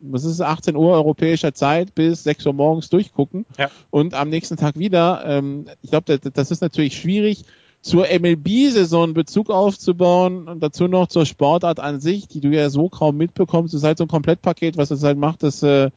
was 0.00 0.24
ist 0.24 0.40
18 0.40 0.76
Uhr 0.76 0.92
europäischer 0.92 1.54
Zeit 1.54 1.94
bis 1.94 2.24
6 2.24 2.46
Uhr 2.46 2.52
morgens 2.52 2.88
durchgucken 2.90 3.46
ja. 3.58 3.70
und 3.90 4.14
am 4.14 4.28
nächsten 4.28 4.56
Tag 4.56 4.78
wieder. 4.78 5.22
Ähm, 5.24 5.66
ich 5.82 5.90
glaube, 5.90 6.18
das, 6.18 6.32
das 6.32 6.50
ist 6.50 6.60
natürlich 6.60 6.96
schwierig, 6.96 7.44
zur 7.82 8.06
MLB-Saison 8.06 9.14
Bezug 9.14 9.50
aufzubauen 9.50 10.48
und 10.48 10.62
dazu 10.62 10.86
noch 10.86 11.08
zur 11.08 11.24
Sportart 11.24 11.80
an 11.80 12.00
sich, 12.00 12.28
die 12.28 12.40
du 12.40 12.48
ja 12.48 12.68
so 12.68 12.88
kaum 12.88 13.16
mitbekommst. 13.16 13.72
Das 13.72 13.80
ist 13.80 13.86
halt 13.86 13.98
so 13.98 14.04
ein 14.04 14.08
Komplettpaket, 14.08 14.76
was 14.76 14.90
es 14.90 15.02
halt 15.02 15.16
macht, 15.16 15.42
dass, 15.42 15.62
äh, 15.62 15.90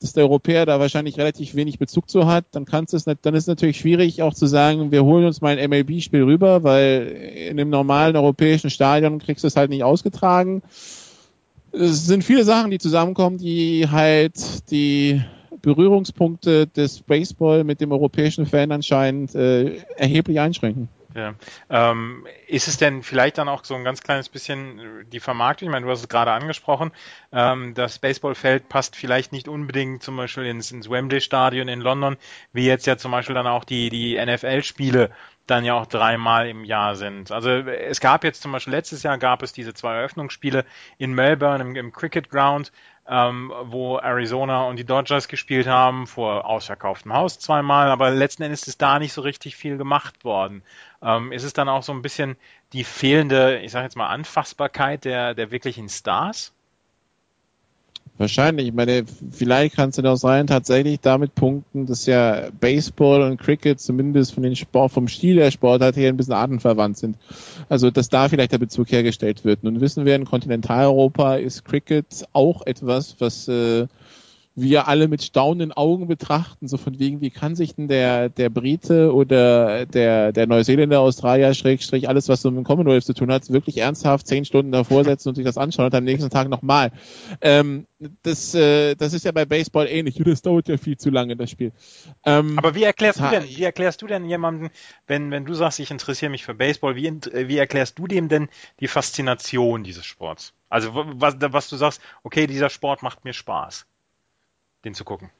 dass 0.00 0.12
der 0.12 0.24
Europäer 0.24 0.66
da 0.66 0.80
wahrscheinlich 0.80 1.16
relativ 1.16 1.54
wenig 1.54 1.78
Bezug 1.78 2.10
zu 2.10 2.26
hat. 2.26 2.44
Dann 2.52 2.66
kannst 2.66 2.92
es 2.92 3.06
nicht, 3.06 3.20
dann 3.22 3.34
ist 3.34 3.44
es 3.44 3.48
natürlich 3.48 3.78
schwierig 3.78 4.20
auch 4.20 4.34
zu 4.34 4.46
sagen, 4.46 4.92
wir 4.92 5.04
holen 5.04 5.24
uns 5.24 5.40
mal 5.40 5.56
ein 5.56 5.70
MLB-Spiel 5.70 6.24
rüber, 6.24 6.62
weil 6.62 7.06
in 7.48 7.56
dem 7.56 7.70
normalen 7.70 8.16
europäischen 8.16 8.68
Stadion 8.68 9.18
kriegst 9.18 9.44
du 9.44 9.48
es 9.48 9.56
halt 9.56 9.70
nicht 9.70 9.82
ausgetragen 9.82 10.62
es 11.74 12.06
sind 12.06 12.24
viele 12.24 12.44
Sachen, 12.44 12.70
die 12.70 12.78
zusammenkommen, 12.78 13.38
die 13.38 13.88
halt 13.90 14.70
die 14.70 15.22
Berührungspunkte 15.62 16.66
des 16.66 17.00
Baseball 17.00 17.64
mit 17.64 17.80
dem 17.80 17.92
europäischen 17.92 18.46
Fan 18.46 18.70
anscheinend 18.70 19.34
äh, 19.34 19.78
erheblich 19.96 20.40
einschränken. 20.40 20.88
Ja. 21.14 21.34
Ähm, 21.70 22.26
ist 22.48 22.66
es 22.66 22.76
denn 22.76 23.04
vielleicht 23.04 23.38
dann 23.38 23.48
auch 23.48 23.64
so 23.64 23.76
ein 23.76 23.84
ganz 23.84 24.02
kleines 24.02 24.28
bisschen 24.28 25.06
die 25.12 25.20
Vermarktung? 25.20 25.68
Ich 25.68 25.72
meine, 25.72 25.86
du 25.86 25.92
hast 25.92 26.00
es 26.00 26.08
gerade 26.08 26.32
angesprochen. 26.32 26.90
Ähm, 27.32 27.72
das 27.74 28.00
Baseballfeld 28.00 28.68
passt 28.68 28.96
vielleicht 28.96 29.30
nicht 29.30 29.46
unbedingt 29.46 30.02
zum 30.02 30.16
Beispiel 30.16 30.44
ins, 30.46 30.72
ins 30.72 30.90
Wembley-Stadion 30.90 31.68
in 31.68 31.80
London, 31.80 32.16
wie 32.52 32.66
jetzt 32.66 32.86
ja 32.86 32.96
zum 32.96 33.12
Beispiel 33.12 33.34
dann 33.36 33.46
auch 33.46 33.62
die, 33.62 33.90
die 33.90 34.16
NFL-Spiele 34.16 35.10
dann 35.46 35.64
ja 35.64 35.74
auch 35.74 35.86
dreimal 35.86 36.48
im 36.48 36.64
Jahr 36.64 36.96
sind. 36.96 37.30
Also 37.30 37.50
es 37.50 38.00
gab 38.00 38.24
jetzt 38.24 38.40
zum 38.40 38.52
Beispiel 38.52 38.72
letztes 38.72 39.02
Jahr 39.02 39.18
gab 39.18 39.42
es 39.42 39.52
diese 39.52 39.74
zwei 39.74 39.94
Eröffnungsspiele 39.94 40.64
in 40.96 41.12
Melbourne 41.12 41.62
im, 41.62 41.76
im 41.76 41.92
Cricket 41.92 42.30
Ground, 42.30 42.72
ähm, 43.06 43.52
wo 43.64 43.98
Arizona 43.98 44.64
und 44.64 44.76
die 44.76 44.84
Dodgers 44.84 45.28
gespielt 45.28 45.66
haben, 45.66 46.06
vor 46.06 46.46
ausverkauftem 46.46 47.12
Haus 47.12 47.38
zweimal, 47.38 47.90
aber 47.90 48.10
letzten 48.10 48.44
Endes 48.44 48.66
ist 48.66 48.80
da 48.80 48.98
nicht 48.98 49.12
so 49.12 49.20
richtig 49.20 49.56
viel 49.56 49.76
gemacht 49.76 50.24
worden. 50.24 50.62
Ähm, 51.02 51.30
ist 51.30 51.44
es 51.44 51.52
dann 51.52 51.68
auch 51.68 51.82
so 51.82 51.92
ein 51.92 52.02
bisschen 52.02 52.36
die 52.72 52.84
fehlende, 52.84 53.58
ich 53.58 53.72
sage 53.72 53.84
jetzt 53.84 53.96
mal, 53.96 54.08
Anfassbarkeit 54.08 55.04
der, 55.04 55.34
der 55.34 55.50
wirklichen 55.50 55.88
Stars? 55.90 56.54
Wahrscheinlich. 58.16 58.68
Ich 58.68 58.74
meine, 58.74 59.04
vielleicht 59.32 59.74
kannst 59.74 59.98
du 59.98 60.02
das 60.02 60.20
sein, 60.20 60.46
tatsächlich 60.46 61.00
damit 61.00 61.34
punkten, 61.34 61.86
dass 61.86 62.06
ja 62.06 62.48
Baseball 62.60 63.22
und 63.22 63.40
Cricket 63.40 63.80
zumindest 63.80 64.34
von 64.34 64.44
den 64.44 64.54
Sport, 64.54 64.92
vom 64.92 65.08
Stil 65.08 65.36
der 65.36 65.50
Sportart 65.50 65.96
her 65.96 66.10
ein 66.10 66.16
bisschen 66.16 66.34
artenverwandt 66.34 66.96
sind. 66.96 67.16
Also, 67.68 67.90
dass 67.90 68.08
da 68.10 68.28
vielleicht 68.28 68.52
der 68.52 68.58
Bezug 68.58 68.92
hergestellt 68.92 69.44
wird. 69.44 69.64
Nun 69.64 69.80
wissen 69.80 70.04
wir, 70.04 70.14
in 70.14 70.26
Kontinentaleuropa 70.26 71.36
ist 71.36 71.64
Cricket 71.64 72.24
auch 72.32 72.64
etwas, 72.66 73.16
was 73.18 73.48
äh, 73.48 73.88
wir 74.56 74.86
alle 74.86 75.08
mit 75.08 75.22
staunenden 75.22 75.72
Augen 75.72 76.06
betrachten, 76.06 76.68
so 76.68 76.76
von 76.76 76.98
wegen, 77.00 77.20
wie 77.20 77.30
kann 77.30 77.56
sich 77.56 77.74
denn 77.74 77.88
der, 77.88 78.28
der 78.28 78.50
Brite 78.50 79.12
oder 79.12 79.84
der, 79.86 80.32
der 80.32 80.46
Neuseeländer, 80.46 81.00
Australier, 81.00 81.54
Schrägstrich, 81.54 82.08
alles, 82.08 82.28
was 82.28 82.42
so 82.42 82.50
mit 82.50 82.58
dem 82.58 82.64
Commonwealth 82.64 83.04
zu 83.04 83.14
tun 83.14 83.32
hat, 83.32 83.50
wirklich 83.50 83.78
ernsthaft 83.78 84.28
zehn 84.28 84.44
Stunden 84.44 84.70
davor 84.70 85.04
setzen 85.04 85.30
und 85.30 85.34
sich 85.34 85.44
das 85.44 85.58
anschauen 85.58 85.86
und 85.86 85.94
am 85.94 86.04
nächsten 86.04 86.30
Tag 86.30 86.48
nochmal. 86.48 86.92
Ähm, 87.40 87.86
das, 88.22 88.54
äh, 88.54 88.94
das 88.94 89.12
ist 89.12 89.24
ja 89.24 89.32
bei 89.32 89.44
Baseball 89.44 89.88
ähnlich. 89.88 90.20
Das 90.24 90.42
dauert 90.42 90.68
ja 90.68 90.76
viel 90.76 90.96
zu 90.96 91.10
lange, 91.10 91.36
das 91.36 91.50
Spiel. 91.50 91.72
Ähm, 92.24 92.58
Aber 92.58 92.74
wie 92.74 92.82
erklärst 92.84 93.20
du 93.20 93.28
denn, 93.28 93.44
wie 93.44 93.62
erklärst 93.62 94.02
du 94.02 94.06
denn 94.06 94.24
jemandem, 94.24 94.70
wenn, 95.06 95.30
wenn 95.30 95.44
du 95.44 95.54
sagst, 95.54 95.80
ich 95.80 95.90
interessiere 95.90 96.30
mich 96.30 96.44
für 96.44 96.54
Baseball, 96.54 96.96
wie, 96.96 97.12
wie 97.12 97.58
erklärst 97.58 97.98
du 97.98 98.06
dem 98.06 98.28
denn 98.28 98.48
die 98.80 98.88
Faszination 98.88 99.84
dieses 99.84 100.06
Sports? 100.06 100.54
Also 100.68 100.90
was, 100.94 101.36
was 101.40 101.68
du 101.68 101.76
sagst, 101.76 102.00
okay, 102.22 102.46
dieser 102.46 102.70
Sport 102.70 103.02
macht 103.02 103.24
mir 103.24 103.32
Spaß 103.32 103.86
den 104.84 104.94
zu 104.94 105.04
gucken? 105.04 105.30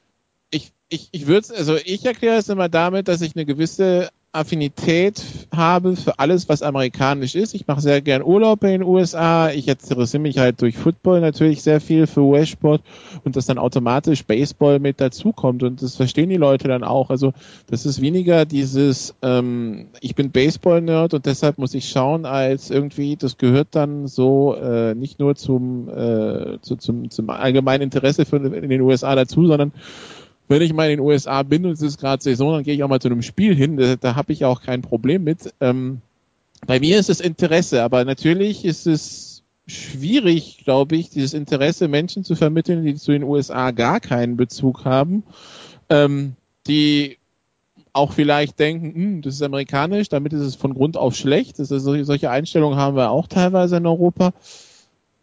Ich, 0.51 0.73
ich, 0.89 1.09
ich 1.11 1.27
würde 1.27 1.55
also 1.55 1.75
ich 1.75 2.05
erkläre 2.05 2.37
es 2.37 2.49
immer 2.49 2.69
damit, 2.69 3.07
dass 3.07 3.21
ich 3.21 3.35
eine 3.35 3.45
gewisse 3.45 4.09
Affinität 4.35 5.23
habe 5.55 5.95
für 5.95 6.19
alles, 6.19 6.49
was 6.49 6.61
amerikanisch 6.61 7.35
ist. 7.35 7.55
Ich 7.55 7.67
mache 7.67 7.81
sehr 7.81 8.01
gern 8.01 8.21
Urlaub 8.21 8.63
in 8.63 8.69
den 8.69 8.83
USA. 8.83 9.49
Ich 9.49 9.67
interessiere 9.67 10.21
mich 10.21 10.37
halt 10.37 10.61
durch 10.61 10.77
Football 10.77 11.21
natürlich 11.21 11.63
sehr 11.63 11.81
viel 11.81 12.07
für 12.07 12.21
US-Sport 12.21 12.81
und 13.23 13.35
dass 13.35 13.45
dann 13.45 13.57
automatisch 13.57 14.25
Baseball 14.25 14.79
mit 14.79 14.99
dazukommt 15.01 15.63
und 15.63 15.81
das 15.81 15.95
verstehen 15.95 16.29
die 16.29 16.37
Leute 16.37 16.67
dann 16.67 16.83
auch. 16.83 17.09
Also 17.09 17.33
das 17.67 17.85
ist 17.85 18.01
weniger 18.01 18.45
dieses, 18.45 19.15
ähm, 19.21 19.87
ich 20.01 20.15
bin 20.15 20.31
Baseball-Nerd 20.31 21.13
und 21.13 21.25
deshalb 21.25 21.57
muss 21.57 21.73
ich 21.73 21.89
schauen, 21.89 22.25
als 22.25 22.69
irgendwie, 22.69 23.15
das 23.15 23.37
gehört 23.37 23.69
dann 23.71 24.07
so 24.07 24.55
äh, 24.55 24.93
nicht 24.95 25.19
nur 25.19 25.35
zum, 25.35 25.89
äh, 25.89 26.59
zu, 26.61 26.75
zum, 26.75 27.09
zum 27.09 27.29
allgemeinen 27.29 27.83
Interesse 27.83 28.25
für, 28.25 28.37
in 28.37 28.69
den 28.69 28.81
USA 28.81 29.15
dazu, 29.15 29.47
sondern 29.47 29.71
wenn 30.47 30.61
ich 30.61 30.73
mal 30.73 30.89
in 30.89 30.97
den 30.97 31.05
USA 31.05 31.43
bin 31.43 31.65
und 31.65 31.71
es 31.71 31.81
ist 31.81 31.99
gerade 31.99 32.21
Saison, 32.21 32.53
dann 32.53 32.63
gehe 32.63 32.75
ich 32.75 32.83
auch 32.83 32.89
mal 32.89 32.99
zu 32.99 33.07
einem 33.07 33.21
Spiel 33.21 33.55
hin. 33.55 33.77
Da, 33.77 33.95
da 33.95 34.15
habe 34.15 34.33
ich 34.33 34.45
auch 34.45 34.61
kein 34.61 34.81
Problem 34.81 35.23
mit. 35.23 35.53
Ähm, 35.59 36.01
bei 36.65 36.79
mir 36.79 36.99
ist 36.99 37.09
es 37.09 37.19
Interesse, 37.19 37.83
aber 37.83 38.05
natürlich 38.05 38.65
ist 38.65 38.87
es 38.87 39.43
schwierig, 39.67 40.61
glaube 40.63 40.95
ich, 40.95 41.09
dieses 41.09 41.33
Interesse 41.33 41.87
Menschen 41.87 42.23
zu 42.23 42.35
vermitteln, 42.35 42.85
die 42.85 42.95
zu 42.95 43.11
den 43.11 43.23
USA 43.23 43.71
gar 43.71 43.99
keinen 43.99 44.37
Bezug 44.37 44.85
haben, 44.85 45.23
ähm, 45.89 46.33
die 46.67 47.17
auch 47.93 48.11
vielleicht 48.11 48.59
denken, 48.59 48.93
hm, 48.93 49.21
das 49.21 49.35
ist 49.35 49.41
amerikanisch, 49.41 50.09
damit 50.09 50.33
ist 50.33 50.41
es 50.41 50.55
von 50.55 50.73
Grund 50.73 50.97
auf 50.97 51.15
schlecht. 51.15 51.59
Das 51.59 51.71
ist, 51.71 51.83
solche 51.83 52.29
Einstellungen 52.29 52.77
haben 52.77 52.97
wir 52.97 53.09
auch 53.09 53.27
teilweise 53.27 53.77
in 53.77 53.87
Europa 53.87 54.33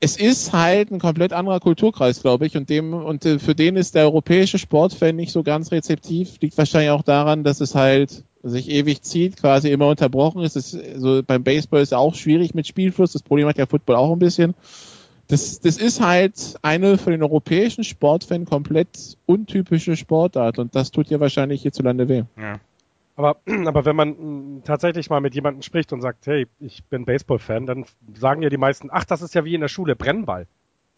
es 0.02 0.16
ist 0.16 0.52
halt 0.52 0.90
ein 0.90 0.98
komplett 0.98 1.32
anderer 1.32 1.60
Kulturkreis, 1.60 2.22
glaube 2.22 2.44
ich, 2.44 2.56
und 2.56 2.68
dem 2.68 2.92
und 2.92 3.24
äh, 3.24 3.38
für 3.38 3.54
den 3.54 3.76
ist 3.76 3.94
der 3.94 4.02
europäische 4.02 4.58
Sportfan 4.58 5.14
nicht 5.14 5.30
so 5.30 5.44
ganz 5.44 5.70
rezeptiv. 5.70 6.40
Liegt 6.40 6.58
wahrscheinlich 6.58 6.90
auch 6.90 7.02
daran, 7.02 7.44
dass 7.44 7.60
es 7.60 7.76
halt 7.76 8.24
sich 8.42 8.68
ewig 8.68 9.02
zieht, 9.02 9.36
quasi 9.36 9.70
immer 9.70 9.86
unterbrochen 9.86 10.42
ist. 10.42 10.56
Es 10.56 10.74
ist 10.74 11.00
so 11.00 11.22
beim 11.24 11.44
Baseball 11.44 11.82
ist 11.82 11.90
es 11.90 11.92
auch 11.92 12.16
schwierig 12.16 12.52
mit 12.52 12.66
Spielfluss. 12.66 13.12
Das 13.12 13.22
Problem 13.22 13.46
hat 13.46 13.58
ja 13.58 13.66
Football 13.66 13.94
auch 13.94 14.12
ein 14.12 14.18
bisschen. 14.18 14.54
Das, 15.28 15.60
das 15.60 15.76
ist 15.76 16.00
halt 16.00 16.56
eine 16.62 16.98
für 16.98 17.12
den 17.12 17.22
europäischen 17.22 17.84
Sportfan 17.84 18.44
komplett 18.44 19.16
untypische 19.26 19.96
Sportart 19.96 20.58
und 20.58 20.74
das 20.74 20.90
tut 20.90 21.10
ja 21.10 21.20
wahrscheinlich 21.20 21.62
hierzulande 21.62 22.08
weh. 22.08 22.24
Ja. 22.36 22.58
Aber, 23.16 23.36
aber 23.66 23.84
wenn 23.84 23.96
man 23.96 24.10
mm, 24.10 24.64
tatsächlich 24.64 25.10
mal 25.10 25.20
mit 25.20 25.34
jemandem 25.34 25.62
spricht 25.62 25.92
und 25.92 26.00
sagt, 26.00 26.26
hey, 26.26 26.46
ich 26.60 26.84
bin 26.84 27.04
Baseball-Fan, 27.04 27.66
dann 27.66 27.84
sagen 28.14 28.42
ja 28.42 28.48
die 28.48 28.56
meisten, 28.56 28.88
ach, 28.90 29.04
das 29.04 29.22
ist 29.22 29.34
ja 29.34 29.44
wie 29.44 29.54
in 29.54 29.60
der 29.60 29.68
Schule, 29.68 29.96
Brennball. 29.96 30.46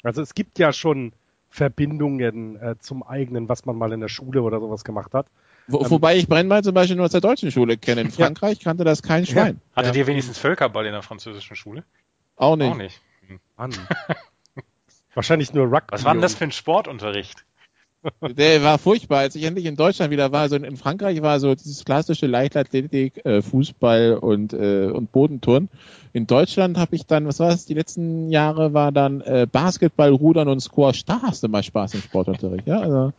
Also 0.02 0.22
es 0.22 0.34
gibt 0.34 0.58
ja 0.58 0.72
schon 0.72 1.12
Verbindungen 1.48 2.56
äh, 2.56 2.76
zum 2.78 3.02
eigenen, 3.02 3.48
was 3.48 3.64
man 3.64 3.76
mal 3.76 3.92
in 3.92 4.00
der 4.00 4.08
Schule 4.08 4.42
oder 4.42 4.60
sowas 4.60 4.84
gemacht 4.84 5.14
hat. 5.14 5.26
Wo, 5.66 5.80
ähm, 5.80 5.90
wobei 5.90 6.16
ich 6.16 6.28
Brennball 6.28 6.62
zum 6.62 6.74
Beispiel 6.74 6.96
nur 6.96 7.06
aus 7.06 7.12
der 7.12 7.20
deutschen 7.20 7.50
Schule 7.50 7.76
kenne. 7.76 8.02
In 8.02 8.10
Frankreich 8.10 8.58
ja. 8.58 8.64
kannte 8.64 8.84
das 8.84 9.02
kein 9.02 9.24
Schwein. 9.24 9.60
Ja. 9.70 9.76
Hattet 9.76 9.94
ja. 9.94 10.00
ihr 10.00 10.06
wenigstens 10.06 10.38
Völkerball 10.38 10.84
in 10.86 10.92
der 10.92 11.02
französischen 11.02 11.56
Schule? 11.56 11.84
Auch 12.36 12.56
nicht. 12.56 12.72
Auch 12.72 12.76
nicht. 12.76 13.00
Mann. 13.56 13.72
Wahrscheinlich 15.14 15.54
nur 15.54 15.66
Rugby. 15.66 15.92
Was 15.92 16.04
war 16.04 16.12
denn 16.12 16.22
das 16.22 16.34
für 16.34 16.44
ein 16.44 16.52
Sportunterricht? 16.52 17.44
Der 18.36 18.62
war 18.62 18.78
furchtbar. 18.78 19.20
Als 19.20 19.34
ich 19.34 19.44
endlich 19.44 19.66
in 19.66 19.76
Deutschland 19.76 20.10
wieder 20.10 20.32
war, 20.32 20.48
so 20.48 20.56
in 20.56 20.76
Frankreich 20.76 21.22
war 21.22 21.40
so 21.40 21.54
dieses 21.54 21.84
klassische 21.84 22.26
Leichtathletik, 22.26 23.24
äh, 23.24 23.42
Fußball 23.42 24.18
und, 24.20 24.52
äh, 24.52 24.90
und 24.92 25.12
Bodenturn. 25.12 25.68
In 26.12 26.26
Deutschland 26.26 26.78
habe 26.78 26.94
ich 26.96 27.06
dann, 27.06 27.26
was 27.26 27.40
war 27.40 27.50
es, 27.50 27.66
die 27.66 27.74
letzten 27.74 28.30
Jahre 28.30 28.74
war 28.74 28.92
dann 28.92 29.20
äh, 29.22 29.46
Basketball, 29.50 30.10
Rudern 30.10 30.48
und 30.48 30.60
Squash. 30.60 31.04
Da 31.04 31.22
hast 31.22 31.42
du 31.42 31.48
mal 31.48 31.62
Spaß 31.62 31.94
im 31.94 32.02
Sportunterricht, 32.02 32.66
ja. 32.66 32.80
Also, 32.80 33.12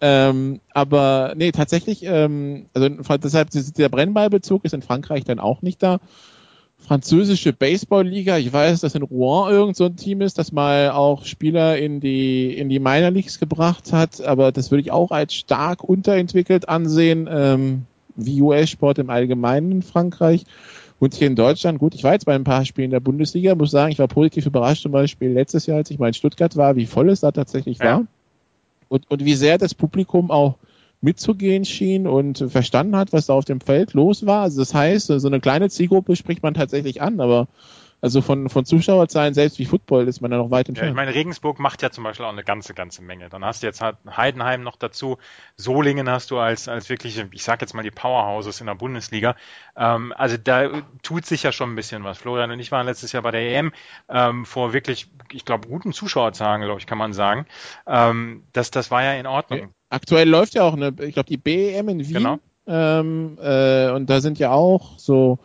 ähm, 0.00 0.60
aber 0.72 1.34
nee, 1.36 1.52
tatsächlich, 1.52 2.02
ähm, 2.02 2.66
also 2.74 2.88
deshalb 3.16 3.50
der 3.50 3.88
Brennballbezug 3.88 4.64
ist 4.64 4.74
in 4.74 4.82
Frankreich 4.82 5.24
dann 5.24 5.38
auch 5.38 5.62
nicht 5.62 5.82
da 5.82 6.00
französische 6.78 7.52
Baseballliga. 7.52 8.36
Ich 8.38 8.52
weiß, 8.52 8.80
dass 8.80 8.94
in 8.94 9.02
Rouen 9.02 9.50
irgend 9.50 9.76
so 9.76 9.86
ein 9.86 9.96
Team 9.96 10.20
ist, 10.20 10.38
das 10.38 10.52
mal 10.52 10.90
auch 10.90 11.24
Spieler 11.24 11.78
in 11.78 12.00
die 12.00 12.56
in 12.56 12.68
die 12.68 12.78
Minor 12.78 13.10
Leagues 13.10 13.40
gebracht 13.40 13.92
hat, 13.92 14.20
aber 14.20 14.52
das 14.52 14.70
würde 14.70 14.82
ich 14.82 14.92
auch 14.92 15.10
als 15.10 15.34
stark 15.34 15.82
unterentwickelt 15.82 16.68
ansehen, 16.68 17.28
ähm, 17.30 17.82
wie 18.16 18.42
US-Sport 18.42 18.98
im 18.98 19.10
Allgemeinen 19.10 19.72
in 19.72 19.82
Frankreich. 19.82 20.44
Und 21.00 21.14
hier 21.14 21.26
in 21.26 21.36
Deutschland, 21.36 21.78
gut, 21.78 21.94
ich 21.94 22.04
war 22.04 22.12
jetzt 22.12 22.24
bei 22.24 22.34
ein 22.34 22.44
paar 22.44 22.64
Spielen 22.64 22.90
der 22.90 23.00
Bundesliga, 23.00 23.54
muss 23.54 23.70
sagen, 23.70 23.92
ich 23.92 23.98
war 23.98 24.08
positiv 24.08 24.46
überrascht, 24.46 24.82
zum 24.82 24.92
Beispiel 24.92 25.32
letztes 25.32 25.66
Jahr, 25.66 25.78
als 25.78 25.90
ich 25.90 25.98
mal 25.98 26.08
in 26.08 26.14
Stuttgart 26.14 26.56
war, 26.56 26.76
wie 26.76 26.86
voll 26.86 27.10
es 27.10 27.20
da 27.20 27.32
tatsächlich 27.32 27.78
ja. 27.78 27.84
war. 27.84 28.06
Und, 28.88 29.10
und 29.10 29.24
wie 29.24 29.34
sehr 29.34 29.58
das 29.58 29.74
Publikum 29.74 30.30
auch 30.30 30.56
mitzugehen 31.04 31.64
schien 31.64 32.06
und 32.06 32.44
verstanden 32.48 32.96
hat, 32.96 33.12
was 33.12 33.26
da 33.26 33.34
auf 33.34 33.44
dem 33.44 33.60
Feld 33.60 33.92
los 33.92 34.26
war. 34.26 34.42
Also 34.42 34.60
das 34.60 34.74
heißt, 34.74 35.06
so 35.06 35.28
eine 35.28 35.40
kleine 35.40 35.68
Zielgruppe 35.68 36.16
spricht 36.16 36.42
man 36.42 36.54
tatsächlich 36.54 37.02
an, 37.02 37.20
aber 37.20 37.46
also 38.04 38.20
von, 38.20 38.50
von 38.50 38.66
Zuschauerzahlen, 38.66 39.32
selbst 39.32 39.58
wie 39.58 39.64
Football, 39.64 40.08
ist 40.08 40.20
man 40.20 40.30
da 40.30 40.36
noch 40.36 40.50
weit 40.50 40.68
entfernt. 40.68 40.88
Ja, 40.88 40.90
ich 40.90 40.96
meine, 40.96 41.14
Regensburg 41.14 41.58
macht 41.58 41.80
ja 41.80 41.90
zum 41.90 42.04
Beispiel 42.04 42.26
auch 42.26 42.32
eine 42.32 42.44
ganze, 42.44 42.74
ganze 42.74 43.00
Menge. 43.00 43.30
Dann 43.30 43.42
hast 43.42 43.62
du 43.62 43.66
jetzt 43.66 43.80
Heidenheim 43.82 44.62
noch 44.62 44.76
dazu. 44.76 45.16
Solingen 45.56 46.10
hast 46.10 46.30
du 46.30 46.38
als, 46.38 46.68
als 46.68 46.90
wirklich, 46.90 47.24
ich 47.32 47.42
sag 47.42 47.62
jetzt 47.62 47.72
mal 47.72 47.82
die 47.82 47.90
Powerhouses 47.90 48.60
in 48.60 48.66
der 48.66 48.74
Bundesliga. 48.74 49.36
Ähm, 49.74 50.12
also 50.18 50.36
da 50.36 50.82
tut 51.02 51.24
sich 51.24 51.44
ja 51.44 51.52
schon 51.52 51.72
ein 51.72 51.76
bisschen 51.76 52.04
was. 52.04 52.18
Florian 52.18 52.50
und 52.50 52.60
ich 52.60 52.70
waren 52.70 52.84
letztes 52.84 53.12
Jahr 53.12 53.22
bei 53.22 53.30
der 53.30 53.40
EM 53.40 53.72
ähm, 54.10 54.44
vor 54.44 54.74
wirklich, 54.74 55.08
ich 55.32 55.46
glaube, 55.46 55.66
guten 55.68 55.94
Zuschauerzahlen, 55.94 56.60
glaube 56.60 56.80
ich, 56.80 56.86
kann 56.86 56.98
man 56.98 57.14
sagen. 57.14 57.46
Ähm, 57.86 58.44
das, 58.52 58.70
das 58.70 58.90
war 58.90 59.02
ja 59.02 59.14
in 59.14 59.26
Ordnung. 59.26 59.72
Aktuell 59.94 60.28
läuft 60.28 60.54
ja 60.54 60.62
auch 60.62 60.74
eine, 60.74 60.92
ich 61.02 61.14
glaube, 61.14 61.28
die 61.28 61.36
BEM 61.36 61.88
in 61.88 62.00
Wien. 62.00 62.14
Genau. 62.14 62.38
Ähm, 62.66 63.38
äh, 63.40 63.90
und 63.90 64.10
da 64.10 64.20
sind 64.20 64.40
ja 64.40 64.50
auch 64.50 64.98
so 64.98 65.38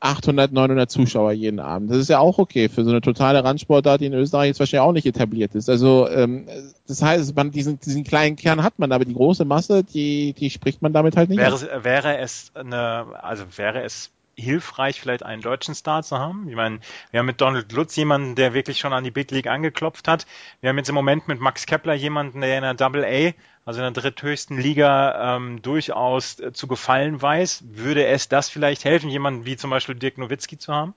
800, 0.00 0.52
900 0.52 0.90
Zuschauer 0.90 1.32
jeden 1.32 1.60
Abend. 1.60 1.90
Das 1.90 1.96
ist 1.96 2.10
ja 2.10 2.18
auch 2.18 2.38
okay 2.38 2.68
für 2.68 2.84
so 2.84 2.90
eine 2.90 3.00
totale 3.00 3.42
Randsportart, 3.42 4.02
die 4.02 4.06
in 4.06 4.12
Österreich 4.12 4.48
jetzt 4.48 4.60
wahrscheinlich 4.60 4.86
auch 4.86 4.92
nicht 4.92 5.06
etabliert 5.06 5.54
ist. 5.54 5.70
Also 5.70 6.08
ähm, 6.10 6.46
das 6.86 7.00
heißt, 7.00 7.34
man 7.34 7.50
diesen, 7.52 7.80
diesen 7.80 8.04
kleinen 8.04 8.36
Kern 8.36 8.62
hat 8.62 8.78
man, 8.78 8.92
aber 8.92 9.06
die 9.06 9.14
große 9.14 9.46
Masse, 9.46 9.82
die, 9.82 10.34
die 10.34 10.50
spricht 10.50 10.82
man 10.82 10.92
damit 10.92 11.16
halt 11.16 11.30
nicht. 11.30 11.38
Wäre, 11.38 11.82
wäre 11.82 12.18
es 12.18 12.52
eine, 12.54 13.06
also 13.22 13.44
wäre 13.56 13.82
es 13.82 14.10
hilfreich, 14.38 15.00
vielleicht 15.00 15.22
einen 15.22 15.40
deutschen 15.40 15.74
Star 15.74 16.02
zu 16.02 16.18
haben. 16.18 16.46
Ich 16.48 16.56
meine, 16.56 16.80
wir 17.10 17.20
haben 17.20 17.26
mit 17.26 17.40
Donald 17.40 17.72
Lutz 17.72 17.96
jemanden, 17.96 18.34
der 18.34 18.52
wirklich 18.52 18.78
schon 18.78 18.92
an 18.92 19.02
die 19.02 19.10
Big 19.10 19.30
League 19.30 19.46
angeklopft 19.46 20.06
hat. 20.08 20.26
Wir 20.60 20.68
haben 20.68 20.76
jetzt 20.76 20.90
im 20.90 20.94
Moment 20.94 21.26
mit 21.26 21.40
Max 21.40 21.64
Kepler 21.64 21.94
jemanden, 21.94 22.42
der 22.42 22.58
in 22.58 22.62
der 22.62 22.74
Double 22.74 23.04
A, 23.04 23.32
also 23.66 23.82
in 23.82 23.92
der 23.92 24.02
dritthöchsten 24.02 24.58
Liga, 24.58 25.36
ähm, 25.36 25.60
durchaus 25.60 26.38
äh, 26.38 26.52
zu 26.52 26.68
gefallen 26.68 27.20
weiß. 27.20 27.64
Würde 27.72 28.06
es 28.06 28.28
das 28.28 28.48
vielleicht 28.48 28.84
helfen, 28.84 29.10
jemanden 29.10 29.44
wie 29.44 29.56
zum 29.56 29.70
Beispiel 29.70 29.96
Dirk 29.96 30.18
Nowitzki 30.18 30.56
zu 30.56 30.72
haben? 30.72 30.94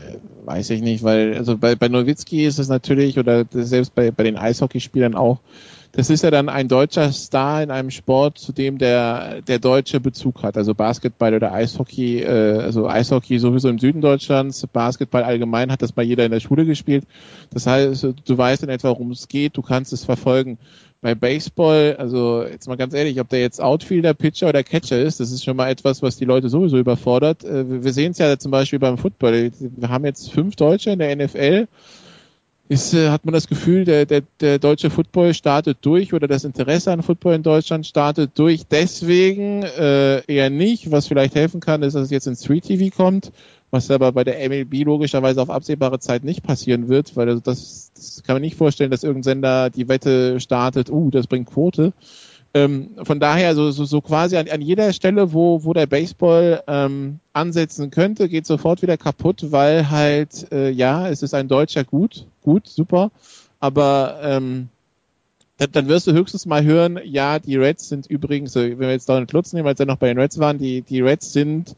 Äh, 0.00 0.18
weiß 0.44 0.70
ich 0.70 0.82
nicht, 0.82 1.02
weil 1.02 1.36
also 1.36 1.58
bei, 1.58 1.74
bei 1.74 1.88
Nowitzki 1.88 2.46
ist 2.46 2.60
es 2.60 2.68
natürlich, 2.68 3.18
oder 3.18 3.44
selbst 3.50 3.94
bei, 3.94 4.12
bei 4.12 4.22
den 4.22 4.38
Eishockeyspielern 4.38 5.16
auch, 5.16 5.40
das 5.92 6.08
ist 6.08 6.22
ja 6.22 6.30
dann 6.30 6.48
ein 6.48 6.68
deutscher 6.68 7.10
Star 7.10 7.64
in 7.64 7.72
einem 7.72 7.90
Sport, 7.90 8.38
zu 8.38 8.52
dem 8.52 8.78
der, 8.78 9.42
der 9.42 9.58
deutsche 9.58 9.98
Bezug 9.98 10.44
hat. 10.44 10.56
Also 10.56 10.72
Basketball 10.72 11.34
oder 11.34 11.52
Eishockey, 11.52 12.20
äh, 12.20 12.60
also 12.60 12.86
Eishockey 12.86 13.40
sowieso 13.40 13.68
im 13.68 13.80
Süden 13.80 14.00
Deutschlands, 14.00 14.64
Basketball 14.72 15.24
allgemein 15.24 15.72
hat 15.72 15.82
das 15.82 15.96
mal 15.96 16.04
jeder 16.04 16.24
in 16.24 16.30
der 16.30 16.38
Schule 16.38 16.64
gespielt. 16.64 17.04
Das 17.52 17.66
heißt, 17.66 18.06
du 18.24 18.38
weißt 18.38 18.62
in 18.62 18.68
etwa, 18.68 18.90
worum 18.90 19.10
es 19.10 19.26
geht, 19.26 19.56
du 19.56 19.62
kannst 19.62 19.92
es 19.92 20.04
verfolgen. 20.04 20.58
Bei 21.02 21.14
Baseball, 21.14 21.96
also 21.98 22.44
jetzt 22.44 22.68
mal 22.68 22.76
ganz 22.76 22.92
ehrlich, 22.92 23.18
ob 23.20 23.28
der 23.30 23.40
jetzt 23.40 23.60
Outfielder, 23.60 24.12
Pitcher 24.12 24.50
oder 24.50 24.62
Catcher 24.62 25.00
ist, 25.00 25.18
das 25.18 25.32
ist 25.32 25.44
schon 25.44 25.56
mal 25.56 25.70
etwas, 25.70 26.02
was 26.02 26.16
die 26.18 26.26
Leute 26.26 26.50
sowieso 26.50 26.76
überfordert. 26.76 27.42
Äh, 27.42 27.82
wir 27.82 27.92
sehen 27.92 28.12
es 28.12 28.18
ja 28.18 28.38
zum 28.38 28.50
Beispiel 28.50 28.78
beim 28.78 28.98
Football. 28.98 29.50
Wir 29.58 29.88
haben 29.88 30.04
jetzt 30.04 30.30
fünf 30.30 30.56
Deutsche 30.56 30.90
in 30.90 30.98
der 30.98 31.16
NFL 31.16 31.68
ist, 32.70 32.94
äh, 32.94 33.08
hat 33.08 33.24
man 33.24 33.34
das 33.34 33.48
Gefühl, 33.48 33.84
der, 33.84 34.06
der, 34.06 34.22
der 34.38 34.60
deutsche 34.60 34.90
Football 34.90 35.34
startet 35.34 35.78
durch 35.80 36.14
oder 36.14 36.28
das 36.28 36.44
Interesse 36.44 36.92
an 36.92 37.02
Football 37.02 37.34
in 37.34 37.42
Deutschland 37.42 37.84
startet 37.84 38.30
durch. 38.36 38.62
Deswegen 38.70 39.64
äh, 39.64 40.24
eher 40.32 40.50
nicht. 40.50 40.92
Was 40.92 41.08
vielleicht 41.08 41.34
helfen 41.34 41.60
kann, 41.60 41.82
ist, 41.82 41.94
dass 41.94 42.04
es 42.04 42.10
jetzt 42.10 42.28
in 42.28 42.36
Street 42.36 42.64
TV 42.64 42.94
kommt, 42.96 43.32
was 43.70 43.90
aber 43.90 44.12
bei 44.12 44.24
der 44.24 44.48
MLB 44.48 44.84
logischerweise 44.84 45.40
auf 45.40 45.50
absehbare 45.50 46.00
Zeit 46.00 46.24
nicht 46.24 46.42
passieren 46.42 46.88
wird, 46.88 47.16
weil 47.16 47.40
das, 47.40 47.92
das 47.94 48.22
kann 48.24 48.34
man 48.34 48.42
nicht 48.42 48.56
vorstellen, 48.56 48.90
dass 48.90 49.04
irgendein 49.04 49.22
Sender 49.22 49.70
die 49.70 49.88
Wette 49.88 50.40
startet, 50.40 50.90
uh, 50.90 51.10
das 51.10 51.26
bringt 51.26 51.50
Quote. 51.50 51.92
Ähm, 52.52 52.96
von 53.04 53.20
daher, 53.20 53.54
so, 53.54 53.70
so, 53.70 53.84
so 53.84 54.00
quasi 54.00 54.36
an, 54.36 54.48
an 54.48 54.60
jeder 54.60 54.92
Stelle, 54.92 55.32
wo, 55.32 55.62
wo 55.62 55.72
der 55.72 55.86
Baseball 55.86 56.62
ähm, 56.66 57.20
ansetzen 57.32 57.92
könnte, 57.92 58.28
geht 58.28 58.44
sofort 58.44 58.82
wieder 58.82 58.96
kaputt, 58.96 59.52
weil 59.52 59.88
halt, 59.88 60.50
äh, 60.50 60.70
ja, 60.70 61.08
es 61.08 61.22
ist 61.22 61.32
ein 61.32 61.46
deutscher 61.46 61.84
Gut, 61.84 62.26
gut, 62.42 62.66
super, 62.66 63.12
aber 63.60 64.18
ähm, 64.22 64.68
dann, 65.58 65.88
wirst 65.88 66.08
du 66.08 66.12
höchstens 66.12 66.46
mal 66.46 66.64
hören, 66.64 66.98
ja, 67.04 67.38
die 67.38 67.56
Reds 67.56 67.88
sind 67.88 68.06
übrigens, 68.06 68.54
wenn 68.56 68.80
wir 68.80 68.90
jetzt 68.90 69.08
Donald 69.08 69.30
Lutz 69.32 69.52
nehmen, 69.52 69.68
als 69.68 69.78
er 69.78 69.86
noch 69.86 69.98
bei 69.98 70.08
den 70.08 70.18
Reds 70.18 70.38
waren, 70.38 70.58
die, 70.58 70.82
die 70.82 71.02
Reds 71.02 71.32
sind 71.32 71.76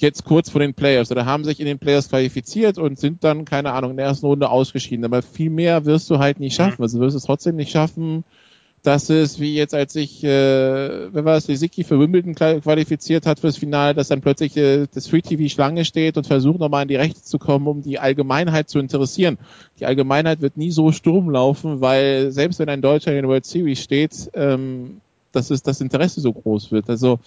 jetzt 0.00 0.24
kurz 0.24 0.50
vor 0.50 0.60
den 0.60 0.74
Playoffs 0.74 1.10
oder 1.10 1.26
haben 1.26 1.44
sich 1.44 1.60
in 1.60 1.66
den 1.66 1.78
Playoffs 1.78 2.08
qualifiziert 2.08 2.78
und 2.78 2.98
sind 2.98 3.24
dann, 3.24 3.44
keine 3.44 3.72
Ahnung, 3.72 3.92
in 3.92 3.96
der 3.96 4.06
ersten 4.06 4.26
Runde 4.26 4.50
ausgeschieden. 4.50 5.04
Aber 5.04 5.22
viel 5.22 5.50
mehr 5.50 5.84
wirst 5.84 6.10
du 6.10 6.18
halt 6.18 6.40
nicht 6.40 6.54
schaffen. 6.54 6.76
Mhm. 6.78 6.84
Also 6.84 7.00
wirst 7.00 7.14
du 7.14 7.18
es 7.18 7.24
trotzdem 7.24 7.56
nicht 7.56 7.70
schaffen, 7.70 8.24
dass 8.82 9.10
es, 9.10 9.40
wie 9.40 9.54
jetzt, 9.54 9.74
als 9.74 9.92
sich, 9.92 10.22
äh, 10.22 10.28
wer 11.12 11.24
war 11.24 11.36
es, 11.36 11.48
Lisicki 11.48 11.84
für 11.84 11.98
Wimbledon 11.98 12.34
qualifiziert 12.34 13.26
hat 13.26 13.40
fürs 13.40 13.56
Finale, 13.56 13.94
dass 13.94 14.08
dann 14.08 14.20
plötzlich 14.20 14.56
äh, 14.56 14.86
das 14.92 15.08
Free 15.08 15.20
TV 15.20 15.48
Schlange 15.52 15.84
steht 15.84 16.16
und 16.16 16.26
versucht 16.26 16.60
nochmal 16.60 16.82
in 16.82 16.88
die 16.88 16.96
Rechte 16.96 17.22
zu 17.22 17.38
kommen, 17.38 17.66
um 17.66 17.82
die 17.82 17.98
Allgemeinheit 17.98 18.68
zu 18.68 18.78
interessieren. 18.78 19.38
Die 19.80 19.86
Allgemeinheit 19.86 20.40
wird 20.40 20.56
nie 20.56 20.70
so 20.70 20.92
Sturm 20.92 21.30
laufen, 21.30 21.80
weil 21.80 22.30
selbst 22.30 22.60
wenn 22.60 22.68
ein 22.68 22.82
Deutscher 22.82 23.10
in 23.10 23.22
der 23.22 23.28
World 23.28 23.46
Series 23.46 23.82
steht, 23.82 24.30
ähm, 24.34 25.00
dass 25.32 25.50
es 25.50 25.62
das 25.62 25.80
Interesse 25.80 26.20
so 26.20 26.32
groß 26.32 26.70
wird. 26.70 26.88
Also 26.88 27.18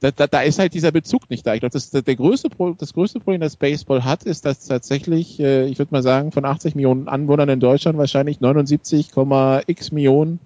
da, 0.00 0.10
da, 0.10 0.26
da 0.26 0.40
ist 0.42 0.58
halt 0.58 0.74
dieser 0.74 0.92
Bezug 0.92 1.28
nicht 1.28 1.46
da. 1.46 1.54
Ich 1.54 1.60
glaube, 1.60 1.72
das, 1.72 1.90
der 1.90 2.02
größte, 2.02 2.50
das 2.78 2.92
größte 2.92 3.18
Problem, 3.18 3.40
das 3.40 3.56
Baseball 3.56 4.04
hat, 4.04 4.22
ist, 4.24 4.44
dass 4.44 4.66
tatsächlich, 4.66 5.40
äh, 5.40 5.66
ich 5.66 5.78
würde 5.78 5.92
mal 5.92 6.02
sagen, 6.02 6.30
von 6.32 6.44
80 6.44 6.74
Millionen 6.74 7.08
Anwohnern 7.08 7.48
in 7.48 7.60
Deutschland 7.60 7.98
wahrscheinlich 7.98 8.38
79,x 8.38 9.92
Millionen 9.92 10.40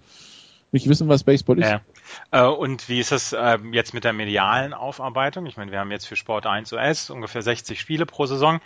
nicht 0.73 0.89
wissen, 0.89 1.09
was 1.09 1.23
Baseball 1.23 1.59
ist. 1.59 1.70
Ja. 1.70 1.81
Äh, 2.31 2.47
und 2.47 2.89
wie 2.89 2.99
ist 2.99 3.12
es 3.12 3.37
ähm, 3.39 3.74
jetzt 3.74 3.93
mit 3.93 4.05
der 4.05 4.15
medialen 4.15 4.73
Aufarbeitung? 4.73 5.45
Ich 5.47 5.59
meine, 5.59 5.70
wir 5.70 5.79
haben 5.79 5.91
jetzt 5.91 6.07
für 6.07 6.16
Sport 6.16 6.47
1 6.47 6.73
US 6.73 7.11
ungefähr 7.11 7.43
60 7.43 7.79
Spiele 7.79 8.07
pro 8.07 8.24
Saison. 8.24 8.61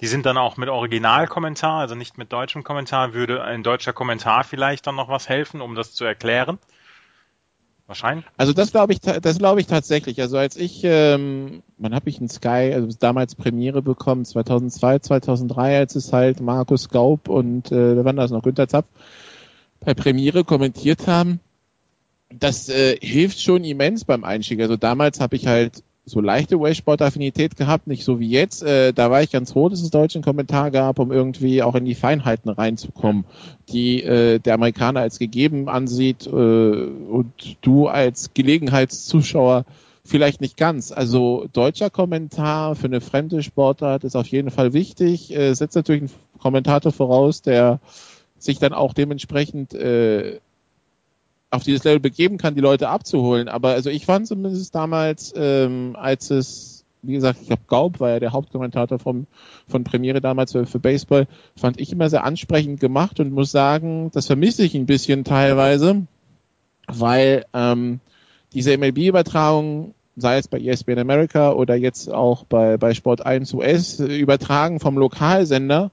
Die 0.00 0.08
sind 0.08 0.26
dann 0.26 0.36
auch 0.36 0.56
mit 0.56 0.68
Originalkommentar, 0.68 1.78
also 1.78 1.94
nicht 1.94 2.18
mit 2.18 2.32
deutschem 2.32 2.64
Kommentar. 2.64 3.14
Würde 3.14 3.44
ein 3.44 3.62
deutscher 3.62 3.92
Kommentar 3.92 4.42
vielleicht 4.42 4.88
dann 4.88 4.96
noch 4.96 5.08
was 5.08 5.28
helfen, 5.28 5.60
um 5.60 5.76
das 5.76 5.94
zu 5.94 6.04
erklären? 6.04 6.58
Wahrscheinlich. 7.92 8.24
Also 8.38 8.54
das 8.54 8.70
glaube 8.70 8.94
ich, 8.94 9.00
das 9.00 9.36
glaube 9.36 9.60
ich 9.60 9.66
tatsächlich. 9.66 10.18
Also 10.18 10.38
als 10.38 10.56
ich, 10.56 10.80
ähm, 10.82 11.62
wann 11.76 11.94
habe 11.94 12.08
ich 12.08 12.16
einen 12.16 12.30
Sky, 12.30 12.72
also 12.72 12.88
damals 12.98 13.34
Premiere 13.34 13.82
bekommen, 13.82 14.24
2002, 14.24 15.00
2003, 15.00 15.76
als 15.76 15.94
es 15.94 16.10
halt 16.10 16.40
Markus 16.40 16.88
Gaub 16.88 17.28
und 17.28 17.70
äh, 17.70 17.96
wer 17.96 18.02
war 18.06 18.14
das 18.14 18.30
noch, 18.30 18.42
Günter 18.42 18.66
Zapf 18.66 18.88
bei 19.80 19.92
Premiere 19.92 20.42
kommentiert 20.42 21.06
haben 21.06 21.40
das 22.38 22.70
äh, 22.70 22.96
hilft 22.98 23.42
schon 23.42 23.62
immens 23.62 24.06
beim 24.06 24.24
Einstieg. 24.24 24.62
Also 24.62 24.78
damals 24.78 25.20
habe 25.20 25.36
ich 25.36 25.46
halt 25.46 25.82
so 26.04 26.20
leichte 26.20 26.58
Waysport-Affinität 26.58 27.56
gehabt, 27.56 27.86
nicht 27.86 28.04
so 28.04 28.18
wie 28.18 28.28
jetzt. 28.28 28.62
Äh, 28.62 28.92
da 28.92 29.10
war 29.10 29.22
ich 29.22 29.30
ganz 29.30 29.52
froh, 29.52 29.68
dass 29.68 29.82
es 29.82 29.90
deutschen 29.90 30.22
Kommentar 30.22 30.70
gab, 30.70 30.98
um 30.98 31.12
irgendwie 31.12 31.62
auch 31.62 31.76
in 31.76 31.84
die 31.84 31.94
Feinheiten 31.94 32.50
reinzukommen, 32.50 33.24
die 33.68 34.02
äh, 34.02 34.40
der 34.40 34.54
Amerikaner 34.54 35.00
als 35.00 35.18
gegeben 35.18 35.68
ansieht 35.68 36.26
äh, 36.26 36.30
und 36.30 37.32
du 37.60 37.86
als 37.86 38.34
Gelegenheitszuschauer 38.34 39.64
vielleicht 40.04 40.40
nicht 40.40 40.56
ganz. 40.56 40.90
Also 40.90 41.46
deutscher 41.52 41.88
Kommentar 41.88 42.74
für 42.74 42.86
eine 42.86 43.00
fremde 43.00 43.42
Sportart 43.42 44.02
ist 44.02 44.16
auf 44.16 44.26
jeden 44.26 44.50
Fall 44.50 44.72
wichtig. 44.72 45.34
Äh, 45.34 45.54
setzt 45.54 45.76
natürlich 45.76 46.02
einen 46.02 46.40
Kommentator 46.40 46.90
voraus, 46.90 47.42
der 47.42 47.78
sich 48.38 48.58
dann 48.58 48.72
auch 48.72 48.92
dementsprechend 48.92 49.72
äh, 49.72 50.40
auf 51.52 51.62
dieses 51.62 51.84
Level 51.84 52.00
begeben 52.00 52.38
kann, 52.38 52.54
die 52.54 52.60
Leute 52.60 52.88
abzuholen. 52.88 53.48
Aber 53.48 53.70
also 53.70 53.90
ich 53.90 54.06
fand 54.06 54.26
zumindest 54.26 54.74
damals, 54.74 55.32
ähm, 55.36 55.96
als 55.98 56.30
es 56.30 56.82
wie 57.02 57.14
gesagt, 57.14 57.40
ich 57.42 57.48
glaube, 57.48 57.62
Gaub 57.66 58.00
war 58.00 58.10
ja 58.10 58.20
der 58.20 58.32
Hauptkommentator 58.32 58.98
vom, 58.98 59.26
von 59.66 59.82
Premiere 59.82 60.20
damals 60.20 60.52
für, 60.52 60.66
für 60.66 60.78
Baseball, 60.78 61.26
fand 61.56 61.80
ich 61.80 61.92
immer 61.92 62.08
sehr 62.08 62.24
ansprechend 62.24 62.78
gemacht 62.80 63.18
und 63.18 63.32
muss 63.32 63.50
sagen, 63.50 64.10
das 64.12 64.28
vermisse 64.28 64.64
ich 64.64 64.74
ein 64.74 64.86
bisschen 64.86 65.24
teilweise, 65.24 66.06
weil 66.86 67.44
ähm, 67.52 67.98
diese 68.52 68.76
MLB-Übertragung, 68.78 69.94
sei 70.14 70.38
es 70.38 70.46
bei 70.46 70.60
ESPN 70.60 71.00
America 71.00 71.52
oder 71.52 71.74
jetzt 71.74 72.08
auch 72.08 72.44
bei, 72.44 72.76
bei 72.76 72.94
Sport 72.94 73.26
1 73.26 73.52
US, 73.54 73.98
übertragen 73.98 74.78
vom 74.78 74.96
Lokalsender, 74.96 75.90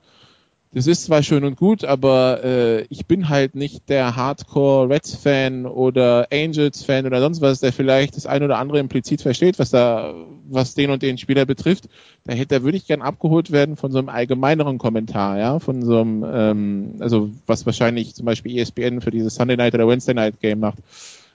das 0.72 0.86
ist 0.86 1.06
zwar 1.06 1.24
schön 1.24 1.44
und 1.46 1.58
gut, 1.58 1.84
aber 1.84 2.44
äh, 2.44 2.82
ich 2.90 3.08
bin 3.08 3.28
halt 3.28 3.56
nicht 3.56 3.90
der 3.90 4.16
Hardcore 4.16 4.88
Reds-Fan 4.88 5.66
oder 5.66 6.28
Angels-Fan 6.32 7.08
oder 7.08 7.22
sonst 7.22 7.41
was, 7.41 7.60
der 7.60 7.74
vielleicht 7.74 8.16
das 8.16 8.28
ein 8.28 8.44
oder 8.44 8.60
andere 8.60 8.78
implizit 8.78 9.24
versteht, 9.24 9.58
was 9.58 9.72
da, 9.72 10.14
was 10.48 10.76
den 10.76 10.91
und 10.91 11.02
den 11.02 11.18
Spieler 11.18 11.48
betrifft. 11.48 11.90
Da, 12.24 12.34
hätte, 12.34 12.60
da 12.60 12.64
würde 12.64 12.78
ich 12.78 12.86
gern 12.86 13.02
abgeholt 13.02 13.52
werden 13.52 13.78
von 13.78 13.91
so 13.91 13.98
einem 13.98 14.10
allgemeineren 14.10 14.78
Kommentar, 14.78 15.40
ja, 15.40 15.58
von 15.58 15.82
so 15.82 16.02
einem, 16.02 16.24
ähm, 16.32 16.96
also 17.00 17.32
was 17.48 17.66
wahrscheinlich 17.66 18.14
zum 18.14 18.28
Beispiel 18.28 18.56
ESPN 18.60 19.02
für 19.02 19.12
dieses 19.12 19.34
Sunday 19.34 19.58
Night 19.58 19.74
oder 19.74 19.88
Wednesday 19.88 20.14
Night 20.14 20.40
Game 20.40 20.60
macht 20.60 20.78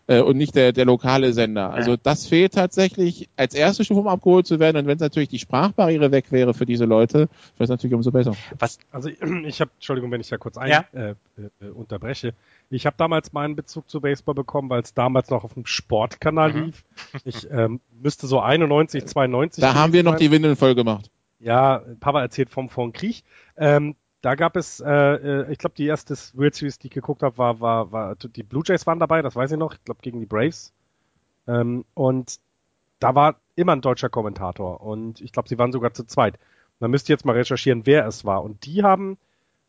äh, 0.07 0.21
und 0.21 0.37
nicht 0.37 0.55
der, 0.55 0.73
der 0.73 0.85
lokale 0.85 1.33
Sender. 1.33 1.71
Also 1.71 1.97
das 1.97 2.27
fehlt 2.27 2.55
tatsächlich 2.55 3.29
als 3.37 3.55
erste 3.55 3.85
Stufe, 3.85 4.01
um 4.01 4.09
abgeholt 4.09 4.47
zu 4.47 4.61
werden. 4.61 4.77
Und 4.77 4.87
wenn 4.87 4.97
es 4.97 5.01
natürlich 5.01 5.29
die 5.29 5.39
Sprachbarriere 5.39 6.13
weg 6.13 6.31
wäre 6.31 6.55
für 6.55 6.67
diese 6.67 6.85
Leute, 6.85 7.29
wäre 7.57 7.65
es 7.65 7.71
natürlich 7.71 7.95
umso 7.95 8.11
besser. 8.11 8.35
Was? 8.59 8.79
Also 8.91 9.09
ich 9.47 9.61
habe, 9.61 9.71
Entschuldigung, 9.75 10.11
wenn 10.11 10.21
ich 10.21 10.29
da 10.29 10.37
kurz 10.37 10.59
ein, 10.59 10.71
ja? 10.71 10.85
äh, 10.93 11.15
äh, 11.61 11.69
unterbreche. 11.71 12.35
Ich 12.71 12.87
habe 12.87 12.97
damals 12.99 13.33
meinen 13.33 13.57
Bezug 13.57 13.89
zu 13.89 14.01
Baseball 14.01 14.35
bekommen, 14.35 14.69
weil 14.71 14.83
es 14.83 14.95
damals 14.95 15.31
noch 15.31 15.45
auf 15.45 15.55
dem 15.55 15.67
Sportkanal 15.67 16.53
mhm. 16.53 16.65
lief. 16.65 16.85
Ich 17.25 17.51
ähm, 17.51 17.81
müsste 18.03 18.27
so 18.27 18.41
91, 18.41 19.07
92. 19.07 19.63
Da 19.63 19.75
haben 19.75 19.93
wir 19.93 20.03
noch 20.03 20.17
die 20.17 20.31
Windeln 20.31 20.57
voll 20.57 20.75
gemacht. 20.75 21.11
Ja, 21.41 21.83
Papa 22.01 22.23
erzählt 22.23 22.51
vom 22.51 22.71
von 22.71 22.93
Krieg. 22.93 23.23
Ähm, 23.57 23.97
da 24.25 24.35
gab 24.37 24.57
es, 24.57 24.81
äh, 24.81 24.91
äh 24.91 25.53
ich 25.53 25.59
glaube, 25.59 25.75
die 25.77 25.87
erste 25.87 26.15
World 26.35 26.55
Series, 26.55 26.79
die 26.79 26.87
ich 26.87 26.95
geguckt 26.95 27.23
habe, 27.23 27.37
war, 27.37 27.61
war, 27.61 27.93
war, 27.93 28.15
die 28.17 28.43
Blue 28.43 28.63
Jays 28.65 28.87
waren 28.87 28.99
dabei, 28.99 29.21
das 29.21 29.37
weiß 29.37 29.53
ich 29.53 29.59
noch, 29.59 29.75
ich 29.75 29.85
glaube 29.85 30.01
gegen 30.03 30.21
die 30.21 30.27
Braves. 30.27 30.73
Ähm, 31.47 31.85
und 31.95 32.41
da 33.01 33.15
war 33.15 33.37
immer 33.55 33.73
ein 33.73 33.83
deutscher 33.83 34.09
Kommentator 34.09 34.81
und 34.81 35.21
ich 35.21 35.33
glaube, 35.33 35.49
sie 35.49 35.59
waren 35.59 35.73
sogar 35.73 35.93
zu 35.93 36.05
zweit. 36.05 36.39
Man 36.81 36.91
müsste 36.91 37.13
jetzt 37.13 37.27
mal 37.27 37.37
recherchieren, 37.37 37.85
wer 37.85 38.07
es 38.07 38.25
war. 38.25 38.43
Und 38.43 38.65
die 38.65 38.83
haben 38.83 39.19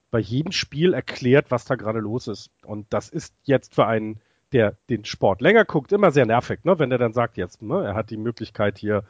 bei 0.10 0.19
jedem 0.19 0.53
Spiel 0.53 0.94
erklärt, 0.94 1.52
was 1.52 1.65
da 1.65 1.76
gerade 1.76 1.99
los 1.99 2.27
ist. 2.27 2.49
Und 2.64 2.88
das 2.91 3.10
ist 3.10 3.34
jetzt 3.44 3.76
für 3.76 3.86
einen, 3.86 4.22
der 4.53 4.77
den 4.90 5.03
Sport 5.03 5.41
länger 5.41 5.65
guckt, 5.65 5.91
immer 5.91 6.11
sehr 6.11 6.26
nervig, 6.26 6.64
ne? 6.64 6.80
wenn 6.80 6.90
der 6.90 6.99
dann 6.99 7.14
sagt 7.14 7.36
jetzt, 7.36 7.61
ne, 7.61 7.84
er 7.84 7.95
hat 7.95 8.10
die 8.10 8.18
Möglichkeit 8.18 8.77
hier 8.77 9.03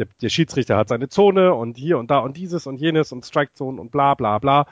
der, 0.00 0.08
der 0.20 0.28
Schiedsrichter 0.30 0.76
hat 0.76 0.88
seine 0.88 1.08
Zone 1.08 1.54
und 1.54 1.76
hier 1.76 1.98
und 1.98 2.10
da 2.10 2.18
und 2.18 2.36
dieses 2.36 2.66
und 2.66 2.76
jenes 2.76 3.12
und 3.12 3.24
Strike 3.24 3.52
Zone 3.52 3.80
und 3.80 3.92
bla 3.92 4.14
bla 4.14 4.38
bla. 4.38 4.66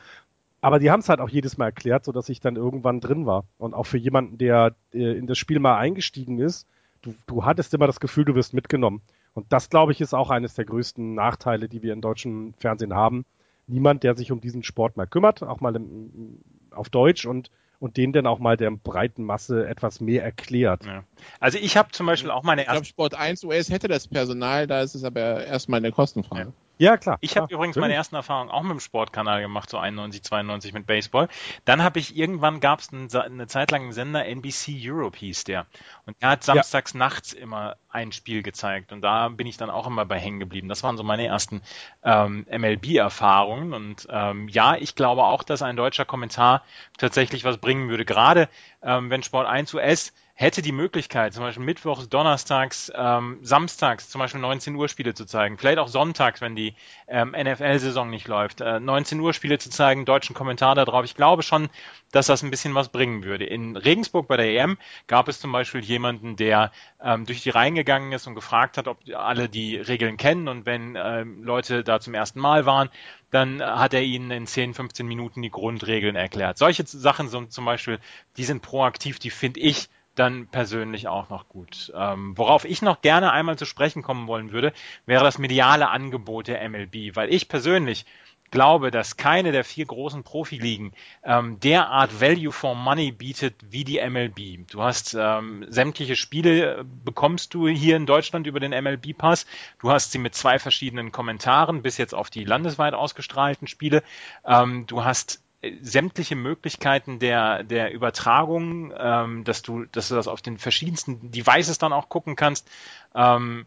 Aber 0.60 0.80
die 0.80 0.90
haben 0.90 1.00
es 1.00 1.08
halt 1.08 1.20
auch 1.20 1.28
jedes 1.28 1.56
Mal 1.56 1.66
erklärt, 1.66 2.04
so 2.04 2.10
dass 2.10 2.28
ich 2.28 2.40
dann 2.40 2.56
irgendwann 2.56 3.00
drin 3.00 3.26
war. 3.26 3.44
Und 3.58 3.74
auch 3.74 3.86
für 3.86 3.98
jemanden, 3.98 4.38
der 4.38 4.74
äh, 4.92 5.16
in 5.16 5.26
das 5.26 5.38
Spiel 5.38 5.60
mal 5.60 5.76
eingestiegen 5.76 6.38
ist, 6.38 6.66
du, 7.02 7.14
du 7.26 7.44
hattest 7.44 7.74
immer 7.74 7.86
das 7.86 8.00
Gefühl, 8.00 8.24
du 8.24 8.34
wirst 8.34 8.54
mitgenommen. 8.54 9.02
Und 9.34 9.52
das, 9.52 9.70
glaube 9.70 9.92
ich, 9.92 10.00
ist 10.00 10.14
auch 10.14 10.30
eines 10.30 10.54
der 10.54 10.64
größten 10.64 11.14
Nachteile, 11.14 11.68
die 11.68 11.82
wir 11.82 11.92
im 11.92 12.00
deutschen 12.00 12.54
Fernsehen 12.54 12.94
haben. 12.94 13.24
Niemand, 13.68 14.02
der 14.02 14.16
sich 14.16 14.32
um 14.32 14.40
diesen 14.40 14.64
Sport 14.64 14.96
mal 14.96 15.06
kümmert, 15.06 15.42
auch 15.42 15.60
mal 15.60 15.76
im, 15.76 16.40
auf 16.72 16.88
Deutsch 16.88 17.26
und 17.26 17.50
und 17.80 17.96
den 17.96 18.12
dann 18.12 18.26
auch 18.26 18.38
mal 18.38 18.56
der 18.56 18.70
breiten 18.70 19.24
Masse 19.24 19.66
etwas 19.68 20.00
mehr 20.00 20.24
erklärt. 20.24 20.84
Ja. 20.84 21.04
Also 21.40 21.58
ich 21.58 21.76
habe 21.76 21.90
zum 21.92 22.06
Beispiel 22.06 22.30
auch 22.30 22.42
meine 22.42 22.62
erste. 22.62 22.82
Ich 22.82 22.94
glaube, 22.96 23.10
Sport 23.10 23.14
1 23.14 23.44
US 23.44 23.70
hätte 23.70 23.88
das 23.88 24.08
Personal, 24.08 24.66
da 24.66 24.82
ist 24.82 24.94
es 24.94 25.04
aber 25.04 25.44
erstmal 25.44 25.78
eine 25.78 25.92
Kostenfrage. 25.92 26.48
Ja. 26.48 26.52
Ja, 26.78 26.96
klar. 26.96 27.18
Ich 27.20 27.36
habe 27.36 27.52
übrigens 27.52 27.76
meine 27.76 27.94
ersten 27.94 28.14
Erfahrungen 28.14 28.50
auch 28.50 28.62
mit 28.62 28.70
dem 28.70 28.80
Sportkanal 28.80 29.40
gemacht, 29.40 29.68
so 29.68 29.78
91, 29.78 30.22
92 30.22 30.72
mit 30.72 30.86
Baseball. 30.86 31.28
Dann 31.64 31.82
habe 31.82 31.98
ich 31.98 32.16
irgendwann 32.16 32.60
gab 32.60 32.78
es 32.78 32.90
eine 32.92 33.46
Zeit 33.48 33.72
lang 33.72 33.82
einen 33.82 33.92
Sender, 33.92 34.24
NBC 34.24 34.78
Europe 34.80 35.18
hieß 35.18 35.44
der. 35.44 35.66
Und 36.06 36.20
der 36.22 36.30
hat 36.30 36.44
samstags 36.44 36.92
ja. 36.92 36.98
nachts 36.98 37.32
immer 37.32 37.76
ein 37.90 38.12
Spiel 38.12 38.42
gezeigt. 38.42 38.92
Und 38.92 39.02
da 39.02 39.28
bin 39.28 39.46
ich 39.46 39.56
dann 39.56 39.70
auch 39.70 39.88
immer 39.88 40.04
bei 40.04 40.18
hängen 40.18 40.38
geblieben. 40.38 40.68
Das 40.68 40.84
waren 40.84 40.96
so 40.96 41.02
meine 41.02 41.26
ersten 41.26 41.62
ähm, 42.04 42.46
MLB-Erfahrungen. 42.48 43.74
Und 43.74 44.06
ähm, 44.10 44.48
ja, 44.48 44.76
ich 44.76 44.94
glaube 44.94 45.24
auch, 45.24 45.42
dass 45.42 45.62
ein 45.62 45.76
deutscher 45.76 46.04
Kommentar 46.04 46.62
tatsächlich 46.96 47.44
was 47.44 47.58
bringen 47.58 47.88
würde. 47.88 48.04
Gerade 48.04 48.48
ähm, 48.82 49.10
wenn 49.10 49.22
Sport 49.24 49.48
1 49.48 49.74
US 49.74 50.12
hätte 50.40 50.62
die 50.62 50.70
Möglichkeit, 50.70 51.34
zum 51.34 51.42
Beispiel 51.42 51.64
mittwochs, 51.64 52.08
donnerstags, 52.08 52.92
ähm, 52.94 53.40
samstags 53.42 54.08
zum 54.08 54.20
Beispiel 54.20 54.40
19 54.40 54.76
Uhr 54.76 54.88
Spiele 54.88 55.12
zu 55.12 55.24
zeigen, 55.24 55.58
vielleicht 55.58 55.78
auch 55.78 55.88
sonntags, 55.88 56.40
wenn 56.40 56.54
die 56.54 56.74
ähm, 57.08 57.34
NFL-Saison 57.36 58.08
nicht 58.08 58.28
läuft, 58.28 58.60
äh, 58.60 58.78
19 58.78 59.18
Uhr 59.18 59.32
Spiele 59.32 59.58
zu 59.58 59.68
zeigen, 59.68 60.04
deutschen 60.04 60.36
Kommentar 60.36 60.76
da 60.76 60.84
drauf. 60.84 61.04
Ich 61.04 61.16
glaube 61.16 61.42
schon, 61.42 61.70
dass 62.12 62.28
das 62.28 62.44
ein 62.44 62.52
bisschen 62.52 62.72
was 62.76 62.90
bringen 62.90 63.24
würde. 63.24 63.46
In 63.46 63.76
Regensburg 63.76 64.28
bei 64.28 64.36
der 64.36 64.46
EM 64.46 64.78
gab 65.08 65.26
es 65.26 65.40
zum 65.40 65.50
Beispiel 65.50 65.80
jemanden, 65.80 66.36
der 66.36 66.70
ähm, 67.02 67.26
durch 67.26 67.42
die 67.42 67.50
Reihen 67.50 67.74
gegangen 67.74 68.12
ist 68.12 68.28
und 68.28 68.36
gefragt 68.36 68.78
hat, 68.78 68.86
ob 68.86 68.98
alle 69.12 69.48
die 69.48 69.74
Regeln 69.74 70.16
kennen 70.18 70.46
und 70.46 70.66
wenn 70.66 70.96
ähm, 70.96 71.42
Leute 71.42 71.82
da 71.82 71.98
zum 71.98 72.14
ersten 72.14 72.38
Mal 72.38 72.64
waren, 72.64 72.90
dann 73.32 73.60
hat 73.60 73.92
er 73.92 74.02
ihnen 74.02 74.30
in 74.30 74.46
10, 74.46 74.74
15 74.74 75.04
Minuten 75.04 75.42
die 75.42 75.50
Grundregeln 75.50 76.14
erklärt. 76.14 76.58
Solche 76.58 76.86
Sachen 76.86 77.28
sind 77.28 77.52
zum 77.52 77.64
Beispiel, 77.64 77.98
die 78.36 78.44
sind 78.44 78.62
proaktiv, 78.62 79.18
die 79.18 79.30
finde 79.30 79.58
ich 79.58 79.88
dann 80.18 80.46
persönlich 80.48 81.08
auch 81.08 81.30
noch 81.30 81.48
gut. 81.48 81.92
Ähm, 81.96 82.36
worauf 82.36 82.64
ich 82.64 82.82
noch 82.82 83.00
gerne 83.00 83.32
einmal 83.32 83.58
zu 83.58 83.64
sprechen 83.64 84.02
kommen 84.02 84.26
wollen 84.26 84.52
würde, 84.52 84.72
wäre 85.06 85.24
das 85.24 85.38
mediale 85.38 85.88
Angebot 85.88 86.48
der 86.48 86.68
MLB, 86.68 87.14
weil 87.16 87.32
ich 87.32 87.48
persönlich 87.48 88.06
glaube, 88.50 88.90
dass 88.90 89.16
keine 89.16 89.52
der 89.52 89.64
vier 89.64 89.86
großen 89.86 90.22
Profiligen 90.22 90.92
ähm, 91.24 91.60
derart 91.60 92.20
Value 92.20 92.52
for 92.52 92.74
Money 92.74 93.12
bietet 93.12 93.54
wie 93.70 93.84
die 93.84 94.00
MLB. 94.00 94.70
Du 94.70 94.82
hast 94.82 95.14
ähm, 95.18 95.66
sämtliche 95.68 96.16
Spiele 96.16 96.78
äh, 96.78 96.84
bekommst 97.04 97.54
du 97.54 97.68
hier 97.68 97.96
in 97.96 98.06
Deutschland 98.06 98.46
über 98.46 98.60
den 98.60 98.70
MLB 98.70 99.16
Pass. 99.16 99.46
Du 99.80 99.90
hast 99.90 100.12
sie 100.12 100.18
mit 100.18 100.34
zwei 100.34 100.58
verschiedenen 100.58 101.12
Kommentaren 101.12 101.82
bis 101.82 101.98
jetzt 101.98 102.14
auf 102.14 102.30
die 102.30 102.44
landesweit 102.44 102.94
ausgestrahlten 102.94 103.66
Spiele. 103.66 104.02
Ähm, 104.44 104.86
du 104.86 105.04
hast 105.04 105.42
sämtliche 105.80 106.36
Möglichkeiten 106.36 107.18
der, 107.18 107.64
der 107.64 107.92
Übertragung, 107.92 108.92
ähm, 108.96 109.44
dass 109.44 109.62
du, 109.62 109.84
dass 109.86 110.08
du 110.08 110.14
das 110.14 110.28
auf 110.28 110.40
den 110.40 110.58
verschiedensten 110.58 111.30
Devices 111.30 111.78
dann 111.78 111.92
auch 111.92 112.08
gucken 112.08 112.36
kannst. 112.36 112.70
Ähm, 113.14 113.66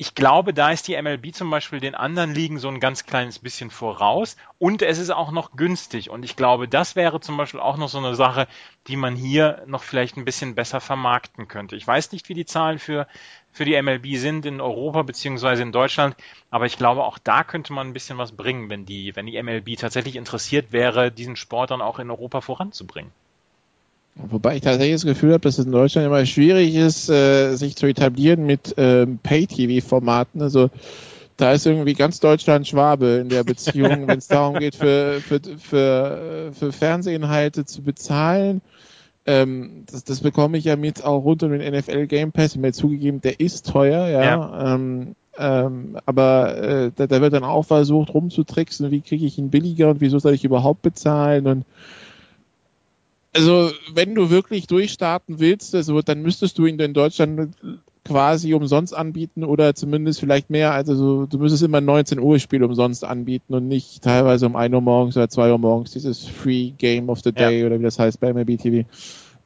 ich 0.00 0.14
glaube, 0.14 0.54
da 0.54 0.70
ist 0.70 0.88
die 0.88 0.96
MLB 0.96 1.34
zum 1.34 1.50
Beispiel 1.50 1.78
den 1.78 1.94
anderen 1.94 2.32
Ligen 2.32 2.58
so 2.58 2.68
ein 2.68 2.80
ganz 2.80 3.04
kleines 3.04 3.38
bisschen 3.38 3.70
voraus 3.70 4.38
und 4.58 4.80
es 4.80 4.96
ist 4.96 5.10
auch 5.10 5.30
noch 5.30 5.52
günstig 5.56 6.08
und 6.08 6.24
ich 6.24 6.36
glaube, 6.36 6.68
das 6.68 6.96
wäre 6.96 7.20
zum 7.20 7.36
Beispiel 7.36 7.60
auch 7.60 7.76
noch 7.76 7.90
so 7.90 7.98
eine 7.98 8.14
Sache, 8.14 8.48
die 8.86 8.96
man 8.96 9.14
hier 9.14 9.62
noch 9.66 9.82
vielleicht 9.82 10.16
ein 10.16 10.24
bisschen 10.24 10.54
besser 10.54 10.80
vermarkten 10.80 11.48
könnte. 11.48 11.76
Ich 11.76 11.86
weiß 11.86 12.12
nicht, 12.12 12.30
wie 12.30 12.34
die 12.34 12.46
Zahlen 12.46 12.78
für, 12.78 13.08
für 13.52 13.66
die 13.66 13.78
MLB 13.80 14.16
sind 14.16 14.46
in 14.46 14.62
Europa 14.62 15.02
beziehungsweise 15.02 15.62
in 15.62 15.70
Deutschland, 15.70 16.16
aber 16.48 16.64
ich 16.64 16.78
glaube, 16.78 17.04
auch 17.04 17.18
da 17.18 17.44
könnte 17.44 17.74
man 17.74 17.88
ein 17.88 17.92
bisschen 17.92 18.16
was 18.16 18.32
bringen, 18.32 18.70
wenn 18.70 18.86
die, 18.86 19.14
wenn 19.16 19.26
die 19.26 19.42
MLB 19.42 19.76
tatsächlich 19.76 20.16
interessiert 20.16 20.72
wäre, 20.72 21.12
diesen 21.12 21.36
Sport 21.36 21.72
dann 21.72 21.82
auch 21.82 21.98
in 21.98 22.10
Europa 22.10 22.40
voranzubringen. 22.40 23.12
Wobei 24.14 24.56
ich 24.56 24.62
tatsächlich 24.62 24.96
das 24.96 25.04
Gefühl 25.04 25.32
habe, 25.32 25.40
dass 25.40 25.58
es 25.58 25.64
in 25.64 25.72
Deutschland 25.72 26.06
immer 26.06 26.26
schwierig 26.26 26.74
ist, 26.74 27.08
äh, 27.08 27.54
sich 27.54 27.76
zu 27.76 27.86
etablieren 27.86 28.44
mit 28.44 28.74
ähm, 28.76 29.18
Pay-TV-Formaten. 29.22 30.42
Also 30.42 30.70
da 31.36 31.52
ist 31.52 31.66
irgendwie 31.66 31.94
ganz 31.94 32.20
Deutschland 32.20 32.68
Schwabe 32.68 33.18
in 33.22 33.28
der 33.28 33.44
Beziehung, 33.44 34.06
wenn 34.06 34.18
es 34.18 34.28
darum 34.28 34.58
geht, 34.58 34.74
für, 34.74 35.20
für, 35.20 35.40
für, 35.58 36.50
für 36.52 36.72
Fernsehinhalte 36.72 37.64
zu 37.64 37.82
bezahlen. 37.82 38.60
Ähm, 39.26 39.84
das, 39.90 40.04
das 40.04 40.20
bekomme 40.20 40.58
ich 40.58 40.64
ja 40.64 40.76
mit 40.76 41.04
auch 41.04 41.24
rund 41.24 41.42
um 41.42 41.50
den 41.50 41.74
NFL 41.74 42.06
Game 42.06 42.32
Pass. 42.32 42.56
Mir 42.56 42.72
zugegeben, 42.72 43.20
der 43.20 43.40
ist 43.40 43.70
teuer, 43.70 44.08
ja. 44.08 44.22
ja. 44.22 44.74
Ähm, 44.74 45.14
ähm, 45.38 45.96
aber 46.04 46.56
äh, 46.58 46.90
da, 46.94 47.06
da 47.06 47.20
wird 47.20 47.32
dann 47.32 47.44
auch 47.44 47.62
versucht 47.62 48.12
rumzutricksen, 48.12 48.90
wie 48.90 49.00
kriege 49.00 49.24
ich 49.24 49.38
ihn 49.38 49.50
billiger 49.50 49.90
und 49.90 50.00
wieso 50.00 50.18
soll 50.18 50.34
ich 50.34 50.44
überhaupt 50.44 50.82
bezahlen 50.82 51.46
und 51.46 51.64
also 53.34 53.70
wenn 53.92 54.14
du 54.14 54.30
wirklich 54.30 54.66
durchstarten 54.66 55.38
willst, 55.38 55.74
also, 55.74 56.00
dann 56.02 56.22
müsstest 56.22 56.58
du 56.58 56.66
ihn 56.66 56.78
in 56.78 56.94
Deutschland 56.94 57.56
quasi 58.04 58.54
umsonst 58.54 58.96
anbieten 58.96 59.44
oder 59.44 59.74
zumindest 59.74 60.20
vielleicht 60.20 60.50
mehr. 60.50 60.72
Also 60.72 61.26
du 61.26 61.38
müsstest 61.38 61.62
immer 61.62 61.78
ein 61.78 61.84
19 61.84 62.18
Uhr 62.18 62.38
Spiel 62.38 62.64
umsonst 62.64 63.04
anbieten 63.04 63.54
und 63.54 63.68
nicht 63.68 64.02
teilweise 64.02 64.46
um 64.46 64.56
1 64.56 64.74
Uhr 64.74 64.80
morgens 64.80 65.16
oder 65.16 65.28
2 65.28 65.52
Uhr 65.52 65.58
morgens 65.58 65.92
dieses 65.92 66.24
Free 66.24 66.70
Game 66.70 67.08
of 67.08 67.20
the 67.22 67.32
Day 67.32 67.60
ja. 67.60 67.66
oder 67.66 67.78
wie 67.78 67.84
das 67.84 67.98
heißt 67.98 68.18
bei 68.18 68.32
MLB 68.32 68.58
TV. 68.58 68.88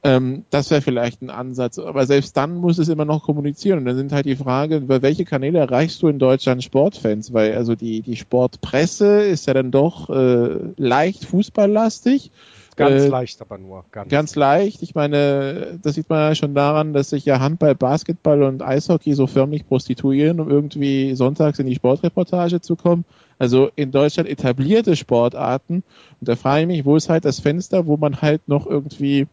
Ähm, 0.04 0.44
das 0.50 0.70
wäre 0.70 0.82
vielleicht 0.82 1.22
ein 1.22 1.30
Ansatz. 1.30 1.78
Aber 1.78 2.06
selbst 2.06 2.36
dann 2.36 2.56
muss 2.56 2.78
es 2.78 2.88
immer 2.88 3.06
noch 3.06 3.24
kommunizieren. 3.24 3.80
Und 3.80 3.84
dann 3.86 3.96
sind 3.96 4.12
halt 4.12 4.26
die 4.26 4.36
Frage, 4.36 4.76
über 4.76 5.02
welche 5.02 5.24
Kanäle 5.24 5.58
erreichst 5.58 6.02
du 6.02 6.08
in 6.08 6.18
Deutschland 6.18 6.62
Sportfans? 6.62 7.32
Weil 7.32 7.54
also 7.54 7.74
die, 7.74 8.02
die 8.02 8.16
Sportpresse 8.16 9.22
ist 9.22 9.46
ja 9.46 9.54
dann 9.54 9.70
doch 9.70 10.10
äh, 10.10 10.58
leicht 10.76 11.24
fußballlastig 11.24 12.30
Ganz 12.76 13.02
äh, 13.04 13.08
leicht 13.08 13.40
aber 13.40 13.58
nur. 13.58 13.84
Ganz. 13.92 14.10
ganz 14.10 14.34
leicht. 14.36 14.82
Ich 14.82 14.94
meine, 14.94 15.78
das 15.82 15.94
sieht 15.94 16.08
man 16.08 16.18
ja 16.18 16.34
schon 16.34 16.54
daran, 16.54 16.92
dass 16.92 17.10
sich 17.10 17.24
ja 17.24 17.40
Handball, 17.40 17.74
Basketball 17.74 18.42
und 18.42 18.62
Eishockey 18.62 19.14
so 19.14 19.26
förmlich 19.26 19.66
prostituieren, 19.66 20.40
um 20.40 20.50
irgendwie 20.50 21.14
sonntags 21.14 21.58
in 21.58 21.66
die 21.66 21.74
Sportreportage 21.74 22.60
zu 22.60 22.76
kommen. 22.76 23.04
Also 23.38 23.70
in 23.76 23.90
Deutschland 23.90 24.28
etablierte 24.28 24.96
Sportarten. 24.96 25.82
Und 26.20 26.28
da 26.28 26.36
frage 26.36 26.62
ich 26.62 26.66
mich, 26.66 26.84
wo 26.84 26.96
ist 26.96 27.08
halt 27.08 27.24
das 27.24 27.40
Fenster, 27.40 27.86
wo 27.86 27.96
man 27.96 28.20
halt 28.20 28.48
noch 28.48 28.66
irgendwie 28.66 29.26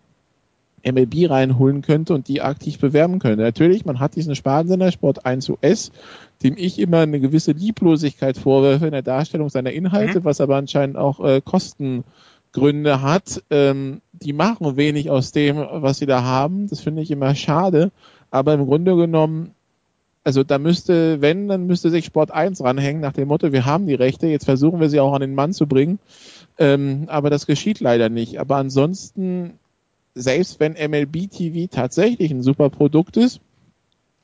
MLB 0.84 1.30
reinholen 1.30 1.82
könnte 1.82 2.14
und 2.14 2.28
die 2.28 2.42
aktiv 2.42 2.80
bewerben 2.80 3.20
könnte. 3.20 3.44
Natürlich, 3.44 3.86
man 3.86 4.00
hat 4.00 4.16
diesen 4.16 4.36
Sparensender 4.36 4.92
Sport 4.92 5.26
1 5.26 5.50
US, 5.50 5.92
dem 6.44 6.56
ich 6.58 6.80
immer 6.80 7.00
eine 7.00 7.20
gewisse 7.20 7.52
Lieblosigkeit 7.52 8.38
vorwerfe 8.38 8.86
in 8.86 8.92
der 8.92 9.04
Darstellung 9.04 9.50
seiner 9.50 9.72
Inhalte, 9.72 10.20
mhm. 10.20 10.26
was 10.26 10.42
aber 10.42 10.56
anscheinend 10.56 10.98
auch 10.98 11.20
äh, 11.20 11.42
Kostengründe 12.52 13.02
hat. 13.02 13.44
Ähm, 13.50 14.02
die 14.12 14.34
machen 14.34 14.78
wenig 14.78 15.10
aus 15.10 15.32
dem, 15.32 15.58
was 15.58 15.98
sie 15.98 16.06
da 16.06 16.24
haben. 16.24 16.68
Das 16.68 16.82
finde 16.82 17.02
ich 17.02 17.12
immer 17.12 17.36
schade. 17.36 17.92
Aber 18.30 18.54
im 18.54 18.66
Grunde 18.66 18.96
genommen, 18.96 19.52
also 20.24 20.44
da 20.44 20.60
müsste, 20.60 21.22
wenn, 21.22 21.48
dann 21.48 21.68
müsste 21.68 21.90
sich 21.90 22.06
Sport 22.06 22.32
1 22.32 22.64
ranhängen 22.64 23.02
nach 23.02 23.14
dem 23.14 23.28
Motto, 23.28 23.52
wir 23.52 23.66
haben 23.66 23.88
die 23.88 23.96
Rechte, 23.96 24.28
jetzt 24.28 24.46
versuchen 24.46 24.80
wir 24.80 24.90
sie 24.90 25.00
auch 25.00 25.14
an 25.14 25.22
den 25.22 25.36
Mann 25.36 25.54
zu 25.54 25.68
bringen. 25.68 26.00
Ähm, 26.58 27.06
aber 27.08 27.30
das 27.30 27.48
geschieht 27.48 27.80
leider 27.80 28.10
nicht. 28.10 28.40
Aber 28.40 28.58
ansonsten 28.58 29.54
selbst 30.14 30.60
wenn 30.60 30.74
MLB 30.74 31.32
TV 31.32 31.70
tatsächlich 31.72 32.32
ein 32.32 32.44
super 32.44 32.70
Produkt 32.70 33.16
ist, 33.16 33.40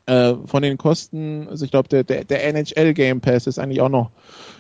äh, 0.08 0.36
von 0.46 0.64
den 0.64 0.78
Kosten, 0.78 1.48
also 1.50 1.66
ich 1.66 1.72
glaube, 1.72 1.90
der, 1.90 2.04
der, 2.04 2.24
der 2.24 2.46
NHL 2.48 2.94
Game 2.94 3.22
Pass 3.22 3.46
ist 3.46 3.60
eigentlich 3.60 3.82
auch 3.82 3.90
noch, 3.90 4.12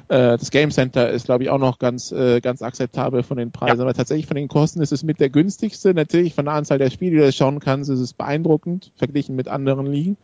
äh, 0.10 0.38
das 0.38 0.52
Game 0.52 0.72
Center 0.72 1.10
ist, 1.10 1.26
glaube 1.26 1.44
ich, 1.44 1.50
auch 1.50 1.58
noch 1.58 1.80
ganz, 1.80 2.12
äh, 2.12 2.42
ganz 2.42 2.62
akzeptabel 2.62 3.24
von 3.24 3.38
den 3.38 3.52
Preisen. 3.52 3.78
Ja. 3.78 3.84
Aber 3.84 3.94
tatsächlich 3.94 4.28
von 4.28 4.36
den 4.36 4.50
Kosten 4.50 4.82
ist 4.82 4.92
es 4.92 5.04
mit 5.04 5.20
der 5.20 5.30
günstigste. 5.30 5.94
Natürlich 5.94 6.36
von 6.36 6.46
der 6.46 6.54
Anzahl 6.54 6.78
der 6.78 6.90
Spiele, 6.90 7.12
die 7.12 7.24
du 7.24 7.32
schauen 7.32 7.60
kannst, 7.62 7.90
ist 7.90 8.00
es 8.00 8.14
beeindruckend, 8.14 8.92
verglichen 8.98 9.36
mit 9.36 9.48
anderen 9.48 9.86
Ligen. 9.86 10.18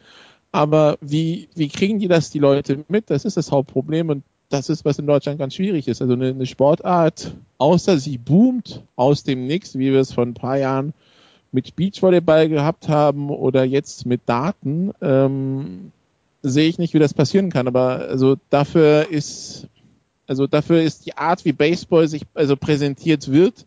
Aber 0.51 0.97
wie, 0.99 1.47
wie 1.55 1.69
kriegen 1.69 1.99
die 1.99 2.09
das 2.09 2.29
die 2.29 2.39
Leute 2.39 2.83
mit? 2.89 3.09
Das 3.09 3.25
ist 3.25 3.37
das 3.37 3.51
Hauptproblem. 3.51 4.09
Und 4.09 4.23
das 4.49 4.69
ist, 4.69 4.83
was 4.83 4.99
in 4.99 5.07
Deutschland 5.07 5.39
ganz 5.39 5.55
schwierig 5.55 5.87
ist. 5.87 6.01
Also 6.01 6.13
eine, 6.13 6.27
eine 6.27 6.45
Sportart, 6.45 7.33
außer 7.57 7.97
sie 7.97 8.17
boomt 8.17 8.83
aus 8.97 9.23
dem 9.23 9.47
Nix, 9.47 9.77
wie 9.77 9.93
wir 9.93 10.01
es 10.01 10.13
vor 10.13 10.25
ein 10.25 10.33
paar 10.33 10.57
Jahren 10.57 10.93
mit 11.53 11.75
Beachvolleyball 11.75 12.49
gehabt 12.49 12.89
haben 12.89 13.29
oder 13.29 13.63
jetzt 13.63 14.05
mit 14.05 14.21
Daten, 14.25 14.91
ähm, 15.01 15.91
sehe 16.41 16.67
ich 16.67 16.79
nicht, 16.79 16.93
wie 16.93 16.99
das 16.99 17.13
passieren 17.13 17.51
kann. 17.51 17.67
Aber 17.67 17.99
also 18.09 18.37
dafür 18.49 19.09
ist, 19.09 19.67
also 20.27 20.47
dafür 20.47 20.81
ist 20.81 21.05
die 21.05 21.15
Art, 21.15 21.45
wie 21.45 21.53
Baseball 21.53 22.07
sich 22.07 22.23
also 22.33 22.57
präsentiert 22.57 23.31
wird, 23.31 23.65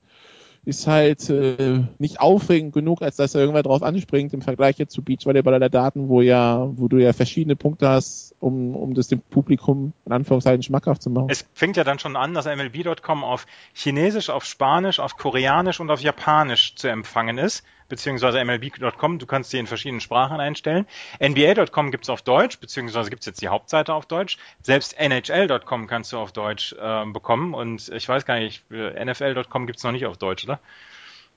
ist 0.66 0.88
halt 0.88 1.30
äh, 1.30 1.84
nicht 1.98 2.20
aufregend 2.20 2.74
genug, 2.74 3.00
als 3.00 3.14
dass 3.14 3.36
er 3.36 3.40
irgendwer 3.40 3.62
drauf 3.62 3.84
anspringt 3.84 4.34
im 4.34 4.42
Vergleich 4.42 4.78
jetzt 4.78 4.92
zu 4.92 5.00
Beachvolleyball 5.00 5.54
oder 5.54 5.68
Daten, 5.68 6.08
wo 6.08 6.20
ja, 6.22 6.68
wo 6.76 6.88
du 6.88 6.96
ja 6.96 7.12
verschiedene 7.12 7.54
Punkte 7.54 7.88
hast, 7.88 8.34
um, 8.40 8.74
um 8.74 8.92
das 8.94 9.06
dem 9.06 9.20
Publikum 9.20 9.92
in 10.06 10.12
Anführungszeichen 10.12 10.64
schmackhaft 10.64 11.02
zu 11.02 11.10
machen. 11.10 11.28
Es 11.30 11.46
fängt 11.54 11.76
ja 11.76 11.84
dann 11.84 12.00
schon 12.00 12.16
an, 12.16 12.34
dass 12.34 12.46
MLB.com 12.46 13.22
auf 13.22 13.46
Chinesisch, 13.74 14.28
auf 14.28 14.44
Spanisch, 14.44 14.98
auf 14.98 15.16
Koreanisch 15.16 15.78
und 15.78 15.88
auf 15.88 16.00
Japanisch 16.00 16.74
zu 16.74 16.88
empfangen 16.88 17.38
ist 17.38 17.62
beziehungsweise 17.88 18.44
MLB.com. 18.44 19.18
Du 19.18 19.26
kannst 19.26 19.50
sie 19.50 19.58
in 19.58 19.66
verschiedenen 19.66 20.00
Sprachen 20.00 20.40
einstellen. 20.40 20.86
NBA.com 21.20 21.90
gibt's 21.90 22.10
auf 22.10 22.22
Deutsch, 22.22 22.58
beziehungsweise 22.58 23.10
gibt's 23.10 23.26
jetzt 23.26 23.40
die 23.40 23.48
Hauptseite 23.48 23.94
auf 23.94 24.06
Deutsch. 24.06 24.38
Selbst 24.62 24.98
NHL.com 24.98 25.86
kannst 25.86 26.12
du 26.12 26.18
auf 26.18 26.32
Deutsch 26.32 26.74
äh, 26.78 27.06
bekommen 27.06 27.54
und 27.54 27.88
ich 27.88 28.08
weiß 28.08 28.24
gar 28.24 28.38
nicht, 28.38 28.64
NFL.com 28.70 29.66
gibt's 29.66 29.84
noch 29.84 29.92
nicht 29.92 30.06
auf 30.06 30.16
Deutsch, 30.16 30.44
oder? 30.44 30.60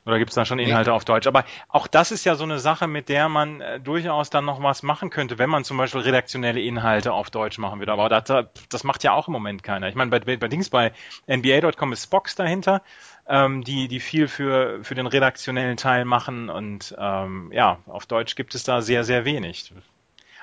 Oder 0.10 0.20
gibt 0.20 0.32
es 0.32 0.36
da 0.36 0.44
schon 0.46 0.60
Inhalte 0.60 0.90
nee. 0.90 0.96
auf 0.96 1.06
Deutsch? 1.06 1.28
Aber 1.28 1.46
auch 1.68 1.88
das 1.88 2.12
ist 2.12 2.26
ja 2.26 2.36
so 2.36 2.44
eine 2.44 2.60
Sache, 2.60 2.88
mit 2.88 3.10
der 3.10 3.30
man 3.30 3.62
äh, 3.62 3.80
durchaus 3.80 4.30
dann 4.30 4.46
noch 4.46 4.62
was 4.62 4.84
machen 4.84 5.10
könnte, 5.10 5.38
wenn 5.38 5.50
man 5.50 5.64
zum 5.64 5.78
Beispiel 5.78 6.02
redaktionelle 6.02 6.60
Inhalte 6.60 7.14
auf 7.14 7.30
Deutsch 7.30 7.58
machen 7.60 7.80
würde. 7.80 7.92
Aber 7.92 8.10
das, 8.10 8.48
das 8.70 8.84
macht 8.84 9.04
ja 9.04 9.14
auch 9.14 9.28
im 9.28 9.34
Moment 9.34 9.64
keiner. 9.64 9.88
Ich 9.88 9.96
meine, 9.96 10.12
bei, 10.12 10.38
bei 10.38 10.48
Dings 10.48 10.70
bei 10.70 10.92
NBA.com 11.28 11.94
ist 11.94 12.04
Spox 12.04 12.36
dahinter 12.36 12.82
ähm, 13.28 13.64
die, 13.64 13.88
die 13.88 14.00
viel 14.00 14.28
für, 14.28 14.84
für 14.84 14.96
den 14.96 15.08
redaktionellen 15.08 15.78
Teil 15.78 16.04
machen 16.04 16.50
und 16.50 16.96
ähm, 16.98 17.52
ja, 17.54 17.78
auf 17.86 18.08
Deutsch 18.08 18.36
gibt 18.36 18.56
es 18.56 18.64
da 18.64 18.82
sehr, 18.82 19.04
sehr 19.04 19.24
wenig. 19.24 19.72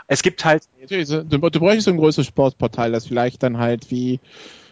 Es 0.06 0.22
gibt 0.22 0.44
halt. 0.44 0.62
Du, 0.88 1.24
du 1.24 1.60
bräuchtest 1.60 1.88
ein 1.88 1.96
großes 1.96 2.26
Sportportal, 2.26 2.92
das 2.92 3.08
vielleicht 3.08 3.42
dann 3.42 3.58
halt 3.58 3.90
wie 3.90 4.20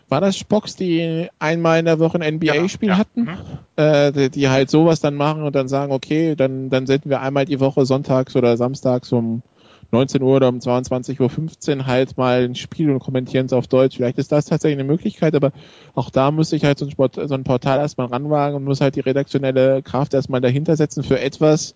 war 0.08 0.20
das 0.20 0.36
Spox, 0.36 0.76
die 0.76 1.28
einmal 1.38 1.78
in 1.78 1.84
der 1.86 1.98
Woche 1.98 2.20
ein 2.20 2.36
NBA-Spiel 2.36 2.88
ja, 2.88 2.94
ja. 2.94 2.98
hatten, 2.98 3.22
mhm. 3.22 3.38
äh, 3.76 4.12
die, 4.12 4.30
die, 4.30 4.48
halt 4.48 4.70
sowas 4.70 5.00
dann 5.00 5.14
machen 5.14 5.42
und 5.42 5.54
dann 5.54 5.68
sagen, 5.68 5.92
okay, 5.92 6.34
dann, 6.36 6.70
dann 6.70 6.86
senden 6.86 7.10
wir 7.10 7.20
einmal 7.20 7.44
die 7.44 7.60
Woche 7.60 7.86
sonntags 7.86 8.36
oder 8.36 8.56
samstags 8.56 9.12
um 9.12 9.42
19 9.92 10.22
Uhr 10.22 10.36
oder 10.36 10.48
um 10.48 10.58
22.15 10.58 11.78
Uhr 11.78 11.86
halt 11.86 12.16
mal 12.16 12.44
ein 12.44 12.54
Spiel 12.54 12.90
und 12.90 12.98
kommentieren 12.98 13.46
es 13.46 13.52
auf 13.52 13.68
Deutsch. 13.68 13.96
Vielleicht 13.96 14.18
ist 14.18 14.32
das 14.32 14.46
tatsächlich 14.46 14.78
eine 14.78 14.88
Möglichkeit, 14.88 15.34
aber 15.34 15.52
auch 15.94 16.10
da 16.10 16.30
muss 16.30 16.52
ich 16.52 16.64
halt 16.64 16.78
so 16.78 16.86
ein, 16.86 16.90
Sport, 16.90 17.14
so 17.14 17.34
ein 17.34 17.44
Portal 17.44 17.78
erstmal 17.78 18.08
ranwagen 18.08 18.56
und 18.56 18.64
muss 18.64 18.80
halt 18.80 18.96
die 18.96 19.00
redaktionelle 19.00 19.82
Kraft 19.82 20.12
erstmal 20.14 20.40
dahinter 20.40 20.76
setzen 20.76 21.04
für 21.04 21.20
etwas, 21.20 21.74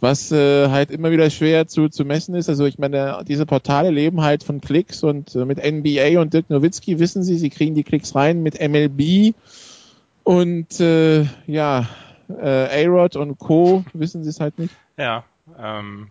was 0.00 0.30
äh, 0.30 0.68
halt 0.68 0.90
immer 0.90 1.10
wieder 1.10 1.30
schwer 1.30 1.66
zu, 1.66 1.88
zu 1.88 2.04
messen 2.04 2.34
ist. 2.34 2.48
Also 2.48 2.66
ich 2.66 2.78
meine, 2.78 3.22
diese 3.26 3.46
Portale 3.46 3.90
leben 3.90 4.22
halt 4.22 4.44
von 4.44 4.60
Klicks 4.60 5.02
und 5.02 5.34
äh, 5.34 5.44
mit 5.44 5.58
NBA 5.58 6.20
und 6.20 6.34
Dirk 6.34 6.50
Nowitzki 6.50 6.98
wissen 6.98 7.22
sie, 7.22 7.38
sie 7.38 7.50
kriegen 7.50 7.74
die 7.74 7.84
Klicks 7.84 8.14
rein 8.14 8.42
mit 8.42 8.60
MLB 8.60 9.34
und 10.22 10.80
äh, 10.80 11.26
ja, 11.46 11.88
äh, 12.28 12.86
A-Rod 12.86 13.16
und 13.16 13.38
Co. 13.38 13.84
wissen 13.92 14.24
sie 14.24 14.30
es 14.30 14.40
halt 14.40 14.58
nicht. 14.58 14.74
Ja, 14.96 15.24
ähm, 15.58 16.10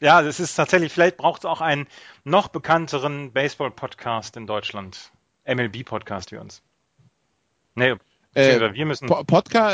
ja, 0.00 0.22
es 0.22 0.40
ist 0.40 0.54
tatsächlich, 0.54 0.92
vielleicht 0.92 1.18
braucht 1.18 1.42
es 1.42 1.44
auch 1.44 1.60
einen 1.60 1.86
noch 2.24 2.48
bekannteren 2.48 3.32
Baseball-Podcast 3.32 4.36
in 4.36 4.46
Deutschland. 4.46 5.12
MLB-Podcast 5.44 6.32
wie 6.32 6.38
uns. 6.38 6.62
Nee, 7.74 7.94
äh, 8.34 8.74
wir 8.74 8.86
müssen. 8.86 9.06
Podca 9.06 9.72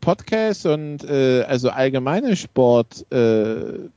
Podcast 0.00 0.66
und 0.66 1.04
äh, 1.04 1.42
also 1.42 1.70
allgemeine 1.70 2.36
Sport 2.36 3.06
äh, 3.12 3.88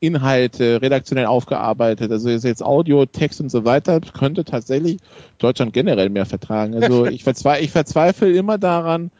Inhalte 0.00 0.82
redaktionell 0.82 1.26
aufgearbeitet, 1.26 2.10
also 2.10 2.28
jetzt 2.28 2.62
Audio, 2.62 3.06
Text 3.06 3.40
und 3.40 3.50
so 3.50 3.64
weiter, 3.64 4.00
könnte 4.00 4.44
tatsächlich 4.44 4.98
Deutschland 5.38 5.72
generell 5.72 6.10
mehr 6.10 6.26
vertragen. 6.26 6.74
Also 6.74 7.06
ich, 7.06 7.24
verzweifle, 7.24 7.64
ich 7.64 7.70
verzweifle 7.70 8.30
immer 8.32 8.58
daran, 8.58 9.10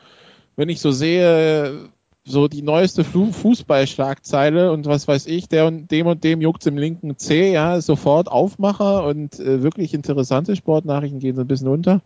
wenn 0.56 0.68
ich 0.68 0.80
so 0.80 0.90
sehe, 0.90 1.88
so 2.26 2.48
die 2.48 2.62
neueste 2.62 3.04
Fußballschlagzeile 3.04 4.72
und 4.72 4.86
was 4.86 5.08
weiß 5.08 5.26
ich, 5.26 5.48
der 5.48 5.66
und 5.66 5.90
dem 5.90 6.06
und 6.06 6.24
dem 6.24 6.40
juckt's 6.40 6.66
im 6.66 6.78
linken 6.78 7.18
C, 7.18 7.52
ja, 7.52 7.80
sofort 7.80 8.28
Aufmacher 8.28 9.06
und 9.06 9.38
äh, 9.40 9.62
wirklich 9.62 9.94
interessante 9.94 10.56
Sportnachrichten 10.56 11.20
gehen 11.20 11.36
so 11.36 11.42
ein 11.42 11.48
bisschen 11.48 11.68
unter. 11.68 12.02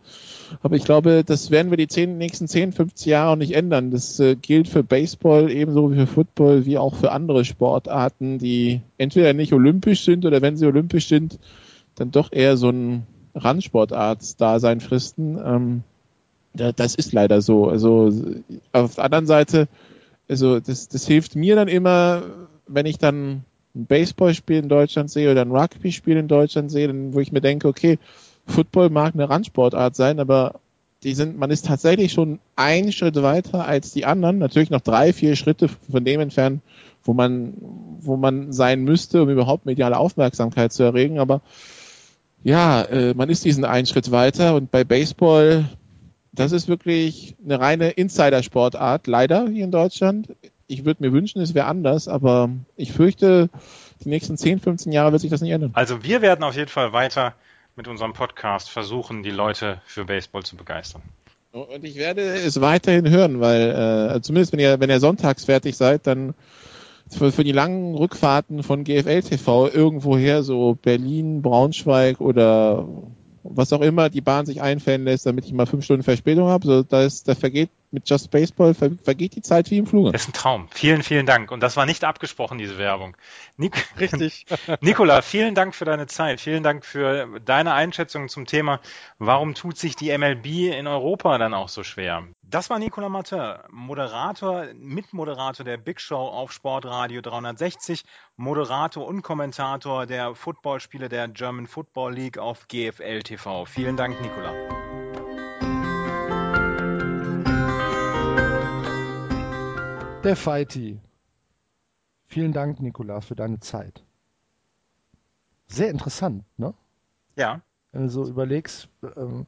Aber 0.61 0.75
ich 0.75 0.83
glaube, 0.83 1.23
das 1.23 1.51
werden 1.51 1.71
wir 1.71 1.77
die 1.77 1.87
zehn, 1.87 2.17
nächsten 2.17 2.47
10, 2.47 2.73
50 2.73 3.07
Jahre 3.07 3.37
nicht 3.37 3.53
ändern. 3.53 3.91
Das 3.91 4.19
äh, 4.19 4.35
gilt 4.35 4.67
für 4.67 4.83
Baseball 4.83 5.51
ebenso 5.51 5.91
wie 5.91 5.95
für 5.95 6.07
Football, 6.07 6.65
wie 6.65 6.77
auch 6.77 6.95
für 6.95 7.11
andere 7.11 7.45
Sportarten, 7.45 8.39
die 8.39 8.81
entweder 8.97 9.33
nicht 9.33 9.53
olympisch 9.53 10.03
sind 10.03 10.25
oder 10.25 10.41
wenn 10.41 10.57
sie 10.57 10.65
olympisch 10.65 11.07
sind, 11.07 11.39
dann 11.95 12.11
doch 12.11 12.31
eher 12.31 12.57
so 12.57 12.69
ein 12.69 13.03
Randsportarts-Dasein 13.35 14.79
fristen. 14.79 15.37
Ähm, 15.43 15.83
das 16.53 16.95
ist 16.95 17.13
leider 17.13 17.41
so. 17.41 17.67
Also 17.67 18.11
auf 18.71 18.95
der 18.95 19.03
anderen 19.03 19.27
Seite 19.27 19.67
also 20.29 20.59
das, 20.59 20.87
das 20.87 21.07
hilft 21.07 21.35
mir 21.35 21.55
dann 21.55 21.67
immer, 21.67 22.23
wenn 22.67 22.85
ich 22.85 22.99
dann 22.99 23.43
ein 23.75 23.85
Baseballspiel 23.87 24.57
in 24.57 24.69
Deutschland 24.69 25.09
sehe 25.09 25.31
oder 25.31 25.41
ein 25.41 25.51
Rugby-Spiel 25.51 26.17
in 26.17 26.27
Deutschland 26.27 26.71
sehe, 26.71 26.87
dann, 26.87 27.13
wo 27.13 27.19
ich 27.19 27.31
mir 27.31 27.41
denke, 27.41 27.67
okay, 27.67 27.97
Football 28.49 28.89
mag 28.89 29.13
eine 29.13 29.29
Randsportart 29.29 29.95
sein, 29.95 30.19
aber 30.19 30.59
die 31.03 31.13
sind, 31.13 31.37
man 31.37 31.49
ist 31.49 31.65
tatsächlich 31.65 32.11
schon 32.11 32.39
einen 32.55 32.91
Schritt 32.91 33.15
weiter 33.21 33.65
als 33.65 33.91
die 33.91 34.05
anderen, 34.05 34.37
natürlich 34.37 34.69
noch 34.69 34.81
drei, 34.81 35.13
vier 35.13 35.35
Schritte 35.35 35.69
von 35.69 36.03
dem 36.03 36.19
entfernt, 36.19 36.61
wo 37.03 37.13
man, 37.13 37.53
wo 38.01 38.17
man 38.17 38.51
sein 38.51 38.83
müsste, 38.83 39.23
um 39.23 39.29
überhaupt 39.29 39.65
mediale 39.65 39.97
Aufmerksamkeit 39.97 40.73
zu 40.73 40.83
erregen, 40.83 41.19
aber 41.19 41.41
ja, 42.43 42.81
äh, 42.83 43.13
man 43.13 43.29
ist 43.29 43.45
diesen 43.45 43.65
einen 43.65 43.85
Schritt 43.85 44.11
weiter 44.11 44.55
und 44.55 44.71
bei 44.71 44.83
Baseball 44.83 45.65
das 46.31 46.51
ist 46.51 46.67
wirklich 46.67 47.35
eine 47.43 47.59
reine 47.59 47.89
Insider-Sportart, 47.91 49.07
leider 49.07 49.47
hier 49.49 49.63
in 49.63 49.71
Deutschland. 49.71 50.35
Ich 50.67 50.85
würde 50.85 51.03
mir 51.03 51.11
wünschen, 51.11 51.41
es 51.41 51.53
wäre 51.53 51.65
anders, 51.65 52.07
aber 52.07 52.49
ich 52.75 52.91
fürchte, 52.91 53.49
die 54.03 54.09
nächsten 54.09 54.37
10, 54.37 54.59
15 54.59 54.91
Jahre 54.91 55.11
wird 55.11 55.21
sich 55.21 55.31
das 55.31 55.41
nicht 55.41 55.51
ändern. 55.51 55.71
Also 55.73 56.03
wir 56.03 56.21
werden 56.21 56.43
auf 56.43 56.55
jeden 56.55 56.69
Fall 56.69 56.93
weiter 56.93 57.33
mit 57.79 57.87
unserem 57.87 58.11
Podcast 58.11 58.69
versuchen, 58.69 59.23
die 59.23 59.31
Leute 59.31 59.81
für 59.85 60.03
Baseball 60.03 60.43
zu 60.43 60.57
begeistern. 60.57 61.01
Und 61.53 61.85
ich 61.85 61.95
werde 61.95 62.21
es 62.21 62.59
weiterhin 62.59 63.09
hören, 63.09 63.39
weil 63.39 64.15
äh, 64.17 64.21
zumindest 64.21 64.51
wenn 64.51 64.59
ihr, 64.59 64.81
wenn 64.81 64.89
ihr 64.89 64.99
sonntags 64.99 65.45
fertig 65.45 65.77
seid, 65.77 66.05
dann 66.05 66.33
für, 67.09 67.31
für 67.31 67.45
die 67.45 67.53
langen 67.53 67.95
Rückfahrten 67.95 68.63
von 68.63 68.83
GFL 68.83 69.21
TV 69.21 69.69
irgendwoher, 69.69 70.43
so 70.43 70.75
Berlin, 70.75 71.41
Braunschweig 71.41 72.19
oder 72.19 72.85
was 73.51 73.73
auch 73.73 73.81
immer 73.81 74.09
die 74.09 74.21
Bahn 74.21 74.45
sich 74.45 74.61
einfällen 74.61 75.03
lässt, 75.03 75.25
damit 75.25 75.45
ich 75.45 75.53
mal 75.53 75.65
fünf 75.65 75.83
Stunden 75.83 76.03
Verspätung 76.03 76.47
habe. 76.47 76.65
So, 76.65 76.83
da, 76.83 77.03
ist, 77.03 77.27
da 77.27 77.35
vergeht 77.35 77.69
mit 77.91 78.07
Just 78.09 78.29
Baseball 78.29 78.73
ver 78.73 78.91
vergeht 79.03 79.35
die 79.35 79.41
Zeit 79.41 79.71
wie 79.71 79.77
im 79.79 79.87
Fluge. 79.87 80.11
Das 80.11 80.21
ist 80.21 80.29
ein 80.29 80.33
Traum. 80.33 80.67
Vielen, 80.71 81.01
vielen 81.01 81.25
Dank. 81.25 81.51
Und 81.51 81.61
das 81.61 81.75
war 81.75 81.85
nicht 81.85 82.03
abgesprochen, 82.03 82.57
diese 82.57 82.77
Werbung. 82.77 83.17
Nik 83.57 83.87
Richtig. 83.99 84.45
Nikola, 84.81 85.21
vielen 85.21 85.55
Dank 85.55 85.73
für 85.73 85.85
deine 85.85 86.07
Zeit. 86.07 86.39
Vielen 86.39 86.63
Dank 86.63 86.85
für 86.85 87.39
deine 87.43 87.73
Einschätzung 87.73 88.29
zum 88.29 88.45
Thema, 88.45 88.79
warum 89.17 89.55
tut 89.55 89.77
sich 89.77 89.95
die 89.95 90.15
MLB 90.15 90.73
in 90.77 90.87
Europa 90.87 91.37
dann 91.37 91.53
auch 91.53 91.69
so 91.69 91.83
schwer? 91.83 92.27
Das 92.51 92.71
war 92.71 92.79
Nicolas 92.79 93.11
Martin, 93.11 93.59
Moderator, 93.69 94.73
Mitmoderator 94.73 95.63
der 95.63 95.77
Big 95.77 96.01
Show 96.01 96.15
auf 96.15 96.51
Sportradio 96.51 97.21
360, 97.21 98.03
Moderator 98.37 99.05
und 99.05 99.21
Kommentator 99.21 100.07
der 100.07 100.33
Footballspiele 100.33 101.09
der 101.09 101.27
German 101.27 101.67
Football 101.67 102.15
League 102.15 102.39
auf 102.39 102.67
GFL 102.67 103.19
TV. 103.21 103.65
Vielen 103.65 103.95
Dank, 103.97 104.19
Nicolas. 104.19 104.55
Der 110.23 110.35
Fighty. 110.35 110.99
Vielen 112.25 112.51
Dank, 112.51 112.79
Nikola, 112.79 113.21
für 113.21 113.35
deine 113.35 113.59
Zeit. 113.59 114.03
Sehr 115.67 115.91
interessant, 115.91 116.45
ne? 116.57 116.73
Ja. 117.35 117.61
Wenn 117.91 118.03
du 118.03 118.09
so 118.09 118.27
überlegst, 118.27 118.89
ähm, 119.15 119.45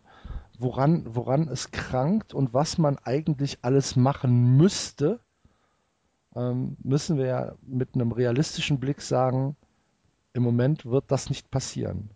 woran, 0.62 1.04
woran 1.16 1.48
es 1.48 1.72
krankt 1.72 2.34
und 2.34 2.54
was 2.54 2.78
man 2.78 2.98
eigentlich 3.00 3.60
alles 3.64 3.96
machen 3.96 4.58
müsste, 4.58 5.20
ähm, 6.36 6.78
müssen 6.84 7.18
wir 7.18 7.26
ja 7.26 7.56
mit 7.62 7.96
einem 7.96 8.12
realistischen 8.12 8.80
Blick 8.80 9.02
sagen, 9.02 9.56
im 10.34 10.44
Moment 10.44 10.86
wird 10.86 11.12
das 11.12 11.30
nicht 11.30 11.52
passieren. 11.52 12.10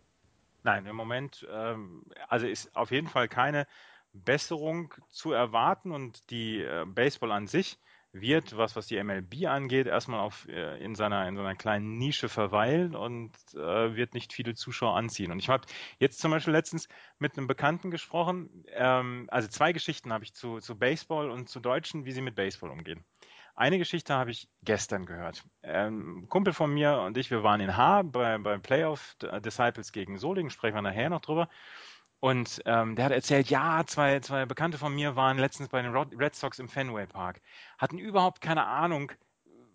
Nein, 0.64 0.86
im 0.86 0.96
Moment, 0.96 1.46
ähm, 1.52 2.04
also 2.28 2.48
ist 2.48 2.76
auf 2.76 2.92
jeden 2.92 3.08
Fall 3.08 3.28
keine 3.28 3.68
Besserung 4.14 4.94
zu 5.10 5.32
erwarten 5.32 5.92
und 5.92 6.30
die 6.32 6.62
äh, 6.62 6.86
Baseball 6.88 7.32
an 7.32 7.48
sich 7.48 7.78
wird, 8.22 8.58
was, 8.58 8.76
was 8.76 8.88
die 8.88 9.02
MLB 9.02 9.46
angeht, 9.48 9.88
erstmal 9.88 10.22
auf, 10.22 10.48
äh, 10.48 10.78
in, 10.84 10.96
seiner, 10.96 11.28
in 11.28 11.36
seiner 11.36 11.56
kleinen 11.56 11.98
Nische 11.98 12.30
verweilen 12.30 12.96
und 12.96 13.32
äh, 13.54 13.96
wird 13.96 14.14
nicht 14.14 14.34
viele 14.34 14.56
Zuschauer 14.56 14.96
anziehen. 14.96 15.32
Und 15.32 15.40
ich 15.40 15.50
habe 15.50 15.66
jetzt 16.00 16.20
zum 16.20 16.32
Beispiel 16.32 16.54
letztens 16.54 16.88
mit 17.20 17.38
einem 17.38 17.48
Bekannten 17.48 17.92
gesprochen, 17.92 18.66
ähm, 18.74 19.28
also 19.30 19.48
zwei 19.48 19.74
Geschichten 19.74 20.14
habe 20.14 20.24
ich 20.24 20.34
zu, 20.34 20.60
zu 20.60 20.78
Baseball 20.78 21.30
und 21.30 21.50
zu 21.50 21.60
Deutschen, 21.60 22.06
wie 22.06 22.12
sie 22.12 22.22
mit 22.22 22.36
Baseball 22.36 22.72
umgehen. 22.72 23.04
Eine 23.58 23.78
Geschichte 23.78 24.14
habe 24.14 24.32
ich 24.32 24.50
gestern 24.64 25.06
gehört. 25.06 25.44
Ähm, 25.64 26.28
Kumpel 26.28 26.52
von 26.52 26.74
mir 26.74 27.00
und 27.00 27.18
ich, 27.18 27.32
wir 27.32 27.42
waren 27.44 27.62
in 27.62 27.78
Haar 27.78 28.04
bei, 28.04 28.38
beim 28.38 28.62
Playoff 28.62 29.16
Disciples 29.46 29.94
gegen 29.94 30.18
Solingen, 30.18 30.50
sprechen 30.50 30.76
wir 30.76 30.82
nachher 30.82 31.10
noch 31.10 31.22
drüber. 31.22 31.48
Und 32.26 32.64
ähm, 32.66 32.96
der 32.96 33.06
hat 33.06 33.12
erzählt, 33.12 33.52
ja, 33.52 33.84
zwei, 33.86 34.20
zwei 34.20 34.48
Bekannte 34.48 34.80
von 34.80 34.96
mir 34.96 35.16
waren 35.16 35.38
letztens 35.38 35.70
bei 35.70 35.84
den 35.84 35.96
Red 35.96 36.34
Sox 36.34 36.58
im 36.58 36.68
Fenway 36.68 37.06
Park, 37.06 37.40
hatten 37.78 38.00
überhaupt 38.00 38.42
keine 38.42 38.66
Ahnung, 38.66 39.12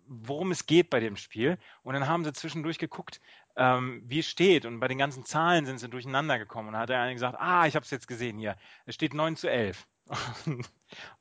worum 0.05 0.51
es 0.51 0.65
geht 0.65 0.89
bei 0.89 0.99
dem 0.99 1.15
Spiel. 1.15 1.57
Und 1.81 1.93
dann 1.93 2.09
haben 2.09 2.25
sie 2.25 2.33
zwischendurch 2.33 2.77
geguckt, 2.77 3.21
ähm, 3.55 4.03
wie 4.05 4.19
es 4.19 4.27
steht. 4.27 4.65
Und 4.65 4.81
bei 4.81 4.89
den 4.89 4.97
ganzen 4.97 5.23
Zahlen 5.23 5.65
sind 5.65 5.79
sie 5.79 5.87
durcheinander 5.87 6.39
gekommen. 6.39 6.67
Und 6.67 6.73
dann 6.73 6.81
hat 6.81 6.89
der 6.89 6.99
eine 6.99 7.13
gesagt, 7.13 7.37
ah, 7.39 7.67
ich 7.67 7.75
habe 7.77 7.85
es 7.85 7.89
jetzt 7.89 8.09
gesehen 8.09 8.37
hier. 8.37 8.57
Es 8.85 8.95
steht 8.95 9.13
9 9.13 9.37
zu 9.37 9.49
11. 9.49 9.87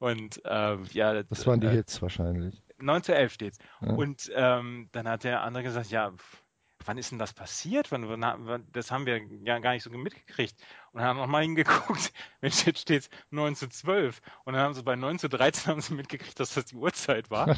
und 0.00 0.44
äh, 0.44 0.82
ja, 0.82 1.22
das, 1.22 1.46
waren 1.46 1.60
die 1.60 1.68
äh, 1.68 1.70
Hits 1.70 2.02
wahrscheinlich. 2.02 2.60
9 2.78 3.04
zu 3.04 3.14
11 3.14 3.32
steht's. 3.32 3.58
Ja. 3.80 3.92
Und 3.92 4.32
ähm, 4.34 4.88
dann 4.90 5.06
hat 5.06 5.22
der 5.22 5.42
andere 5.42 5.62
gesagt, 5.62 5.92
ja, 5.92 6.10
pff, 6.10 6.39
wann 6.84 6.98
ist 6.98 7.10
denn 7.10 7.18
das 7.18 7.32
passiert? 7.32 7.92
Wann, 7.92 8.08
wann, 8.08 8.66
das 8.72 8.90
haben 8.90 9.06
wir 9.06 9.20
ja 9.44 9.58
gar 9.58 9.72
nicht 9.72 9.82
so 9.82 9.90
mitgekriegt. 9.90 10.56
Und 10.92 11.00
dann 11.00 11.08
haben 11.08 11.16
wir 11.16 11.22
nochmal 11.22 11.42
hingeguckt, 11.42 12.12
Mensch, 12.40 12.66
jetzt 12.66 12.80
steht 12.80 13.02
es 13.02 13.10
9 13.30 13.54
zu 13.56 13.68
12. 13.68 14.20
Und 14.44 14.54
dann 14.54 14.62
haben 14.62 14.74
sie 14.74 14.82
bei 14.82 14.96
9 14.96 15.18
zu 15.18 15.28
13 15.28 15.72
haben 15.72 15.80
sie 15.80 15.94
mitgekriegt, 15.94 16.38
dass 16.40 16.54
das 16.54 16.66
die 16.66 16.76
Uhrzeit 16.76 17.30
war. 17.30 17.48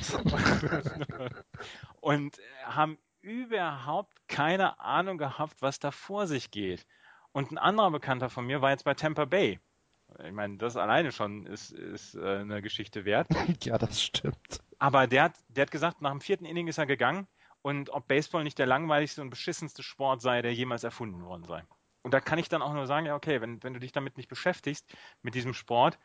und 2.01 2.39
haben 2.65 2.99
überhaupt 3.21 4.17
keine 4.29 4.81
Ahnung 4.81 5.19
gehabt, 5.19 5.63
was 5.63 5.79
da 5.79 5.91
vor 5.91 6.27
sich 6.27 6.51
geht. 6.51 6.87
Und 7.33 7.51
ein 7.51 7.59
anderer 7.59 7.91
Bekannter 7.91 8.29
von 8.29 8.47
mir 8.47 8.61
war 8.61 8.71
jetzt 8.71 8.85
bei 8.85 8.95
Tampa 8.95 9.25
Bay. 9.25 9.61
Ich 10.25 10.33
meine, 10.33 10.59
das 10.59 10.77
alleine 10.77 11.11
schon 11.11 11.47
ist, 11.47 11.73
ist 11.73 12.15
äh, 12.15 12.39
eine 12.39 12.61
Geschichte 12.61 13.05
wert. 13.05 13.29
ja, 13.65 13.79
das 13.79 14.03
stimmt. 14.03 14.61
Aber 14.79 15.07
der 15.07 15.25
hat, 15.25 15.35
der 15.49 15.63
hat 15.63 15.71
gesagt, 15.71 16.03
nach 16.03 16.11
dem 16.11 16.21
vierten 16.21 16.45
Inning 16.45 16.69
ist 16.69 16.77
er 16.77 16.87
gegangen 16.87 17.27
und 17.63 17.91
ob 17.91 18.09
Baseball 18.09 18.45
nicht 18.45 18.59
der 18.59 18.67
langweiligste 18.67 19.23
und 19.23 19.31
beschissenste 19.31 19.83
Sport 19.83 20.21
sei, 20.21 20.43
der 20.43 20.53
jemals 20.53 20.85
erfunden 20.85 21.25
worden 21.25 21.45
sei. 21.45 21.65
Und 22.03 22.13
da 22.13 22.21
kann 22.21 22.39
ich 22.39 22.49
dann 22.49 22.63
auch 22.63 22.73
nur 22.75 22.87
sagen, 22.87 23.07
ja, 23.07 23.15
okay, 23.15 23.41
wenn, 23.41 23.63
wenn 23.63 23.75
du 23.75 23.81
dich 23.81 23.93
damit 23.93 24.17
nicht 24.17 24.29
beschäftigst, 24.29 24.93
mit 25.23 25.35
diesem 25.35 25.55
Sport, 25.55 25.99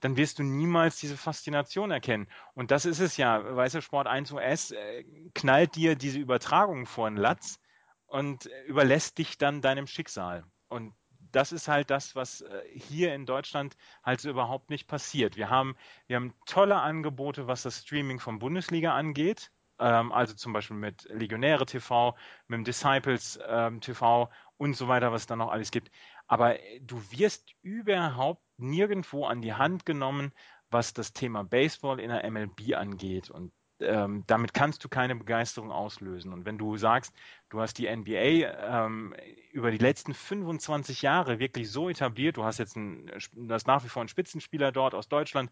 dann 0.00 0.16
wirst 0.16 0.38
du 0.38 0.42
niemals 0.42 0.96
diese 0.96 1.16
Faszination 1.16 1.90
erkennen. 1.90 2.26
Und 2.54 2.70
das 2.70 2.86
ist 2.86 2.98
es 2.98 3.18
ja, 3.18 3.54
weißt 3.54 3.76
du, 3.76 3.82
Sport 3.82 4.06
1 4.06 4.32
US 4.32 4.72
äh, 4.72 5.04
knallt 5.34 5.76
dir 5.76 5.94
diese 5.94 6.18
Übertragung 6.18 6.86
vor 6.86 7.08
den 7.08 7.18
Latz 7.18 7.60
und 8.06 8.46
überlässt 8.66 9.18
dich 9.18 9.38
dann 9.38 9.60
deinem 9.60 9.86
Schicksal. 9.86 10.44
Und 10.68 10.94
das 11.30 11.52
ist 11.52 11.68
halt 11.68 11.90
das, 11.90 12.16
was 12.16 12.40
äh, 12.40 12.62
hier 12.74 13.14
in 13.14 13.26
Deutschland 13.26 13.76
halt 14.02 14.20
so 14.20 14.30
überhaupt 14.30 14.70
nicht 14.70 14.88
passiert. 14.88 15.36
Wir 15.36 15.50
haben, 15.50 15.76
wir 16.06 16.16
haben 16.16 16.34
tolle 16.46 16.76
Angebote, 16.76 17.46
was 17.46 17.62
das 17.62 17.82
Streaming 17.82 18.18
von 18.18 18.38
Bundesliga 18.38 18.94
angeht 18.94 19.52
ähm, 19.82 20.12
also 20.12 20.34
zum 20.34 20.52
Beispiel 20.52 20.76
mit 20.76 21.04
Legionäre 21.10 21.66
TV, 21.66 22.16
mit 22.46 22.58
dem 22.58 22.64
Disciples 22.64 23.38
ähm, 23.46 23.80
TV 23.80 24.30
und 24.56 24.74
so 24.74 24.88
weiter, 24.88 25.12
was 25.12 25.22
es 25.22 25.26
da 25.26 25.36
noch 25.36 25.50
alles 25.50 25.70
gibt. 25.70 25.90
Aber 26.26 26.58
äh, 26.58 26.80
du 26.80 27.02
wirst 27.10 27.52
überhaupt 27.62 28.42
nirgendwo 28.58 29.26
an 29.26 29.42
die 29.42 29.54
Hand 29.54 29.84
genommen, 29.84 30.32
was 30.70 30.94
das 30.94 31.12
Thema 31.12 31.44
Baseball 31.44 32.00
in 32.00 32.10
der 32.10 32.30
MLB 32.30 32.74
angeht. 32.74 33.28
Und 33.30 33.52
ähm, 33.80 34.22
damit 34.28 34.54
kannst 34.54 34.84
du 34.84 34.88
keine 34.88 35.16
Begeisterung 35.16 35.72
auslösen. 35.72 36.32
Und 36.32 36.46
wenn 36.46 36.58
du 36.58 36.76
sagst, 36.76 37.12
du 37.50 37.60
hast 37.60 37.74
die 37.78 37.94
NBA 37.94 38.46
ähm, 38.86 39.14
über 39.50 39.70
die 39.72 39.78
letzten 39.78 40.14
25 40.14 41.02
Jahre 41.02 41.40
wirklich 41.40 41.70
so 41.70 41.88
etabliert, 41.88 42.36
du 42.36 42.44
hast 42.44 42.58
jetzt 42.58 42.76
ein, 42.76 43.10
du 43.32 43.52
hast 43.52 43.66
nach 43.66 43.84
wie 43.84 43.88
vor 43.88 44.02
einen 44.02 44.08
Spitzenspieler 44.08 44.70
dort 44.70 44.94
aus 44.94 45.08
Deutschland, 45.08 45.50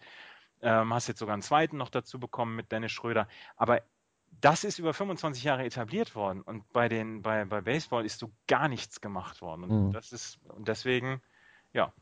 ähm, 0.63 0.95
hast 0.95 1.09
jetzt 1.09 1.19
sogar 1.19 1.33
einen 1.33 1.43
zweiten 1.43 1.77
noch 1.77 1.91
dazu 1.91 2.21
bekommen 2.21 2.55
mit 2.55 2.71
Dennis 2.71 2.93
Schröder, 2.93 3.27
aber 3.57 3.83
das 4.41 4.65
ist 4.65 4.79
über 4.79 4.95
25 4.95 5.45
Jahre 5.45 5.65
etabliert 5.65 6.15
worden 6.15 6.43
und 6.43 6.71
bei 6.73 6.89
den 6.89 7.23
bei, 7.23 7.45
bei 7.45 7.61
Baseball 7.61 8.05
ist 8.05 8.19
so 8.19 8.31
gar 8.47 8.69
nichts 8.69 9.01
gemacht 9.01 9.43
worden. 9.43 9.65
Und 9.65 9.89
mhm. 9.89 9.93
das 9.93 10.13
ist 10.13 10.39
und 10.49 10.69
deswegen 10.69 11.21
ja 11.73 11.93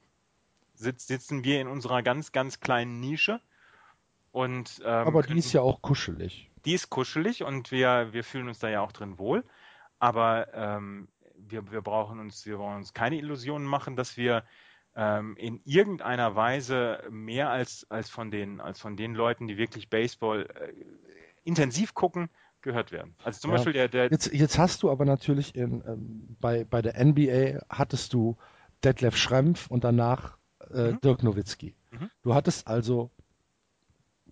sitz, 0.74 1.06
sitzen 1.06 1.44
wir 1.44 1.60
in 1.60 1.68
unserer 1.68 2.02
ganz 2.02 2.32
ganz 2.32 2.60
kleinen 2.60 3.00
Nische 3.00 3.40
und 4.30 4.80
ähm, 4.84 5.06
aber 5.06 5.22
die 5.22 5.38
ist 5.38 5.52
ja 5.52 5.62
auch 5.62 5.82
kuschelig. 5.82 6.50
Die 6.64 6.74
ist 6.74 6.90
kuschelig 6.90 7.42
und 7.42 7.70
wir 7.70 8.12
wir 8.12 8.24
fühlen 8.24 8.48
uns 8.48 8.58
da 8.58 8.68
ja 8.68 8.82
auch 8.82 8.92
drin 8.92 9.18
wohl. 9.18 9.44
Aber 9.98 10.54
ähm, 10.54 11.08
wir, 11.36 11.70
wir 11.72 11.80
brauchen 11.80 12.20
uns 12.20 12.46
wir 12.46 12.58
brauchen 12.58 12.76
uns 12.76 12.94
keine 12.94 13.16
Illusionen 13.16 13.66
machen 13.66 13.96
dass 13.96 14.16
wir 14.16 14.44
ähm, 14.94 15.36
in 15.36 15.60
irgendeiner 15.64 16.36
Weise 16.36 17.02
mehr 17.10 17.50
als 17.50 17.86
als 17.90 18.10
von 18.10 18.30
den 18.30 18.60
als 18.60 18.80
von 18.80 18.96
den 18.96 19.14
Leuten 19.14 19.48
die 19.48 19.56
wirklich 19.56 19.90
Baseball 19.90 20.48
äh, 20.54 20.72
intensiv 21.48 21.94
gucken, 21.94 22.28
gehört 22.62 22.92
werden. 22.92 23.14
Also 23.24 23.40
zum 23.40 23.50
ja. 23.50 23.56
Beispiel 23.56 23.72
der, 23.72 23.88
der 23.88 24.10
jetzt, 24.10 24.32
jetzt 24.32 24.58
hast 24.58 24.82
du 24.82 24.90
aber 24.90 25.04
natürlich 25.04 25.54
in, 25.54 25.82
ähm, 25.86 26.36
bei, 26.40 26.64
bei 26.64 26.82
der 26.82 27.02
NBA 27.02 27.60
hattest 27.68 28.12
du 28.12 28.36
Detlef 28.84 29.16
Schrempf 29.16 29.68
und 29.68 29.84
danach 29.84 30.36
äh, 30.70 30.92
mhm. 30.92 31.00
Dirk 31.00 31.22
Nowitzki. 31.22 31.74
Mhm. 31.90 32.10
Du 32.22 32.34
hattest 32.34 32.68
also 32.68 33.10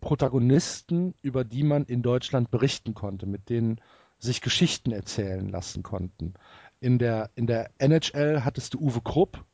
Protagonisten, 0.00 1.14
über 1.22 1.44
die 1.44 1.62
man 1.62 1.84
in 1.84 2.02
Deutschland 2.02 2.50
berichten 2.50 2.94
konnte, 2.94 3.26
mit 3.26 3.48
denen 3.48 3.80
sich 4.18 4.40
Geschichten 4.40 4.92
erzählen 4.92 5.48
lassen 5.48 5.82
konnten. 5.82 6.34
In 6.80 6.98
der, 6.98 7.30
in 7.34 7.46
der 7.46 7.70
NHL 7.78 8.44
hattest 8.44 8.74
du 8.74 8.80
Uwe 8.80 9.00
Krupp 9.00 9.44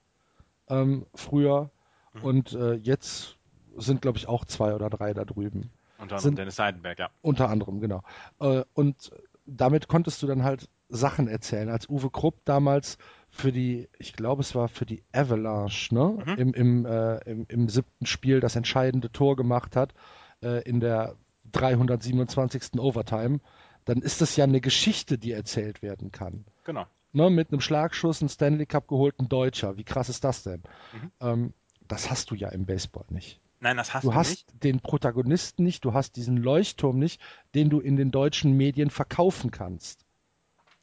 ähm, 0.68 1.06
früher 1.14 1.70
mhm. 2.14 2.24
und 2.24 2.52
äh, 2.52 2.74
jetzt 2.74 3.36
sind, 3.76 4.02
glaube 4.02 4.18
ich, 4.18 4.28
auch 4.28 4.44
zwei 4.44 4.74
oder 4.74 4.90
drei 4.90 5.14
da 5.14 5.24
drüben. 5.24 5.70
Unter 6.02 6.16
anderem 6.16 6.34
Dennis 6.34 6.56
Seidenberg, 6.56 6.98
ja. 6.98 7.10
Unter 7.22 7.48
anderem, 7.48 7.80
genau. 7.80 8.02
Äh, 8.40 8.64
und 8.74 9.12
damit 9.46 9.88
konntest 9.88 10.22
du 10.22 10.26
dann 10.26 10.42
halt 10.42 10.68
Sachen 10.88 11.28
erzählen. 11.28 11.68
Als 11.68 11.88
Uwe 11.88 12.10
Krupp 12.10 12.44
damals 12.44 12.98
für 13.30 13.52
die, 13.52 13.88
ich 13.98 14.12
glaube, 14.12 14.42
es 14.42 14.54
war 14.54 14.68
für 14.68 14.84
die 14.84 15.02
Avalanche, 15.12 15.94
ne? 15.94 16.18
Mhm. 16.24 16.34
Im, 16.34 16.54
im, 16.54 16.86
äh, 16.86 17.18
im, 17.30 17.46
im, 17.48 17.68
siebten 17.68 18.06
Spiel 18.06 18.40
das 18.40 18.56
entscheidende 18.56 19.10
Tor 19.10 19.36
gemacht 19.36 19.74
hat, 19.74 19.94
äh, 20.42 20.62
in 20.68 20.80
der 20.80 21.16
327. 21.52 22.78
Overtime, 22.78 23.40
dann 23.84 23.98
ist 23.98 24.20
das 24.20 24.36
ja 24.36 24.44
eine 24.44 24.60
Geschichte, 24.60 25.18
die 25.18 25.32
erzählt 25.32 25.82
werden 25.82 26.12
kann. 26.12 26.44
Genau. 26.64 26.86
Ne? 27.12 27.30
Mit 27.30 27.50
einem 27.50 27.60
Schlagschuss 27.60 28.22
einen 28.22 28.28
Stanley 28.28 28.66
Cup 28.66 28.88
geholt, 28.88 29.18
ein 29.18 29.28
Deutscher. 29.28 29.76
Wie 29.76 29.84
krass 29.84 30.08
ist 30.08 30.24
das 30.24 30.42
denn? 30.42 30.62
Mhm. 30.92 31.12
Ähm, 31.20 31.54
das 31.88 32.10
hast 32.10 32.30
du 32.30 32.34
ja 32.34 32.48
im 32.48 32.66
Baseball 32.66 33.04
nicht. 33.08 33.40
Nein, 33.62 33.76
das 33.76 33.94
hast 33.94 34.02
du, 34.02 34.10
du 34.10 34.14
hast 34.16 34.30
nicht. 34.30 34.64
den 34.64 34.80
Protagonisten 34.80 35.62
nicht, 35.62 35.84
du 35.84 35.94
hast 35.94 36.16
diesen 36.16 36.36
Leuchtturm 36.36 36.98
nicht, 36.98 37.20
den 37.54 37.70
du 37.70 37.78
in 37.78 37.96
den 37.96 38.10
deutschen 38.10 38.56
Medien 38.56 38.90
verkaufen 38.90 39.52
kannst. 39.52 40.04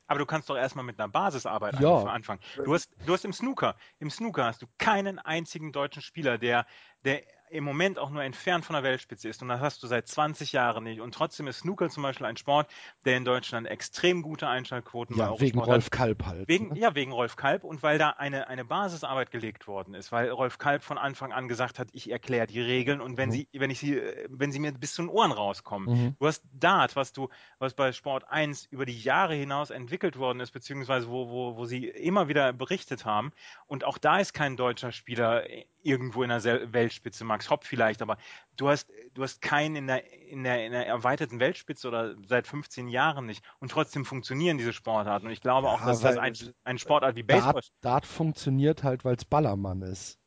Aber 0.07 0.19
du 0.19 0.25
kannst 0.25 0.49
doch 0.49 0.55
erstmal 0.55 0.85
mit 0.85 0.97
einer 0.97 1.09
Basisarbeit 1.09 1.77
ja. 1.81 2.03
anfangen. 2.05 2.39
Du 2.63 2.73
hast, 2.73 2.89
du 3.05 3.11
hast 3.11 3.25
im 3.25 3.33
Snooker, 3.33 3.75
im 3.99 4.09
Snooker 4.09 4.45
hast 4.45 4.61
du 4.61 4.67
keinen 4.77 5.19
einzigen 5.19 5.73
deutschen 5.73 6.01
Spieler, 6.01 6.37
der, 6.37 6.65
der 7.03 7.21
im 7.49 7.63
Moment 7.63 7.99
auch 7.99 8.09
nur 8.09 8.23
entfernt 8.23 8.65
von 8.65 8.73
der 8.73 8.83
Weltspitze 8.83 9.27
ist. 9.27 9.41
Und 9.41 9.49
das 9.49 9.59
hast 9.59 9.83
du 9.83 9.87
seit 9.87 10.07
20 10.07 10.51
Jahren 10.51 10.83
nicht. 10.83 11.01
Und 11.01 11.13
trotzdem 11.13 11.47
ist 11.47 11.59
Snooker 11.59 11.89
zum 11.89 12.03
Beispiel 12.03 12.25
ein 12.25 12.37
Sport, 12.37 12.69
der 13.05 13.17
in 13.17 13.25
Deutschland 13.25 13.67
extrem 13.67 14.21
gute 14.21 14.47
Einschaltquoten 14.47 15.17
ja, 15.17 15.31
bei 15.31 15.39
wegen 15.41 15.59
Rolf 15.59 15.89
Kalb 15.89 16.25
halt. 16.25 16.47
Wegen, 16.47 16.69
ne? 16.69 16.79
Ja, 16.79 16.95
wegen 16.95 17.11
Rolf 17.11 17.35
Kalb 17.35 17.63
und 17.63 17.83
weil 17.83 17.97
da 17.97 18.11
eine, 18.11 18.47
eine 18.47 18.65
Basisarbeit 18.65 19.31
gelegt 19.31 19.67
worden 19.67 19.93
ist, 19.93 20.11
weil 20.11 20.29
Rolf 20.29 20.57
Kalb 20.57 20.83
von 20.83 20.97
Anfang 20.97 21.31
an 21.31 21.47
gesagt 21.47 21.79
hat, 21.79 21.89
ich 21.91 22.11
erkläre 22.11 22.47
die 22.47 22.61
Regeln 22.61 23.01
und 23.01 23.17
wenn 23.17 23.29
mhm. 23.29 23.33
sie, 23.33 23.47
wenn 23.53 23.69
ich 23.69 23.79
sie, 23.79 24.01
wenn 24.29 24.51
sie 24.51 24.59
mir 24.59 24.71
bis 24.71 24.93
zu 24.93 25.01
den 25.01 25.09
Ohren 25.09 25.31
rauskommen. 25.31 25.89
Mhm. 25.89 26.15
Du 26.19 26.27
hast 26.27 26.43
Dart, 26.53 26.95
was 26.95 27.13
du, 27.13 27.29
was 27.57 27.73
bei 27.73 27.91
Sport 27.91 28.25
1 28.29 28.65
über 28.65 28.85
die 28.85 28.99
Jahre 28.99 29.33
hinaus 29.35 29.69
entwickelt 29.69 30.17
worden 30.17 30.39
ist, 30.39 30.51
beziehungsweise 30.51 31.09
wo, 31.09 31.29
wo, 31.29 31.57
wo 31.57 31.65
sie 31.65 31.87
immer 31.87 32.27
wieder 32.27 32.53
berichtet 32.53 33.05
haben. 33.05 33.31
Und 33.67 33.83
auch 33.83 33.97
da 33.97 34.19
ist 34.19 34.33
kein 34.33 34.57
deutscher 34.57 34.91
Spieler 34.91 35.43
irgendwo 35.81 36.23
in 36.23 36.29
der 36.29 36.73
Weltspitze, 36.73 37.23
Max 37.39 37.49
Hopp 37.49 37.63
vielleicht, 37.63 38.01
aber 38.01 38.17
du 38.57 38.67
hast, 38.67 38.91
du 39.13 39.23
hast 39.23 39.41
keinen 39.41 39.77
in 39.77 39.87
der, 39.87 40.11
in 40.27 40.43
der, 40.43 40.65
in 40.65 40.73
der 40.73 40.85
erweiterten 40.85 41.39
Weltspitze 41.39 41.87
oder 41.87 42.15
seit 42.27 42.47
15 42.47 42.89
Jahren 42.89 43.25
nicht. 43.25 43.43
Und 43.59 43.71
trotzdem 43.71 44.03
funktionieren 44.03 44.57
diese 44.57 44.73
Sportarten. 44.73 45.27
Und 45.27 45.31
ich 45.31 45.41
glaube 45.41 45.67
ja, 45.67 45.73
auch, 45.73 45.85
dass 45.85 46.01
das 46.01 46.17
ein, 46.17 46.33
ein 46.65 46.77
Sportart 46.77 47.15
wie 47.15 47.23
Baseball. 47.23 47.53
Dart, 47.53 47.71
Dart 47.81 48.05
funktioniert 48.05 48.83
halt, 48.83 49.05
weil 49.05 49.15
es 49.15 49.23
Ballermann 49.23 49.81
ist. 49.81 50.19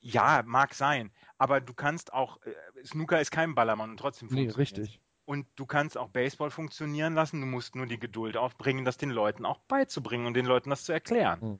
Ja, 0.00 0.42
mag 0.44 0.74
sein. 0.74 1.10
Aber 1.38 1.60
du 1.60 1.72
kannst 1.72 2.12
auch, 2.12 2.38
äh, 2.42 2.52
Snooker 2.84 3.20
ist 3.20 3.30
kein 3.30 3.54
Ballermann 3.54 3.90
und 3.90 3.96
trotzdem 3.96 4.28
funktioniert. 4.28 4.56
Nee, 4.56 4.60
richtig. 4.60 5.00
Und 5.24 5.46
du 5.56 5.64
kannst 5.64 5.96
auch 5.96 6.08
Baseball 6.08 6.50
funktionieren 6.50 7.14
lassen. 7.14 7.40
Du 7.40 7.46
musst 7.46 7.74
nur 7.74 7.86
die 7.86 7.98
Geduld 7.98 8.36
aufbringen, 8.36 8.84
das 8.84 8.96
den 8.98 9.10
Leuten 9.10 9.46
auch 9.46 9.60
beizubringen 9.60 10.26
und 10.26 10.34
den 10.34 10.44
Leuten 10.44 10.68
das 10.68 10.84
zu 10.84 10.92
erklären. 10.92 11.40
Hm. 11.40 11.58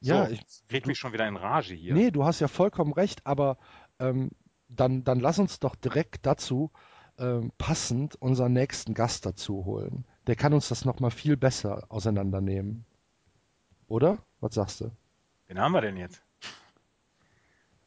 Ja, 0.00 0.26
so, 0.26 0.32
ich 0.32 0.40
rede 0.72 0.88
mich 0.88 0.98
schon 0.98 1.12
wieder 1.12 1.28
in 1.28 1.36
Rage 1.36 1.74
hier. 1.74 1.92
Nee, 1.92 2.10
du 2.10 2.24
hast 2.24 2.40
ja 2.40 2.48
vollkommen 2.48 2.92
recht, 2.92 3.26
aber 3.26 3.58
ähm, 3.98 4.30
dann, 4.70 5.04
dann 5.04 5.20
lass 5.20 5.38
uns 5.38 5.60
doch 5.60 5.74
direkt 5.74 6.26
dazu 6.26 6.70
ähm, 7.18 7.52
passend 7.58 8.16
unseren 8.16 8.52
nächsten 8.52 8.94
Gast 8.94 9.26
dazu 9.26 9.64
holen. 9.64 10.04
Der 10.26 10.36
kann 10.36 10.54
uns 10.54 10.68
das 10.68 10.84
nochmal 10.84 11.10
viel 11.10 11.36
besser 11.36 11.84
auseinandernehmen. 11.88 12.84
Oder? 13.88 14.18
Was 14.40 14.54
sagst 14.54 14.80
du? 14.80 14.90
Wen 15.48 15.58
haben 15.58 15.72
wir 15.72 15.80
denn 15.80 15.96
jetzt? 15.96 16.22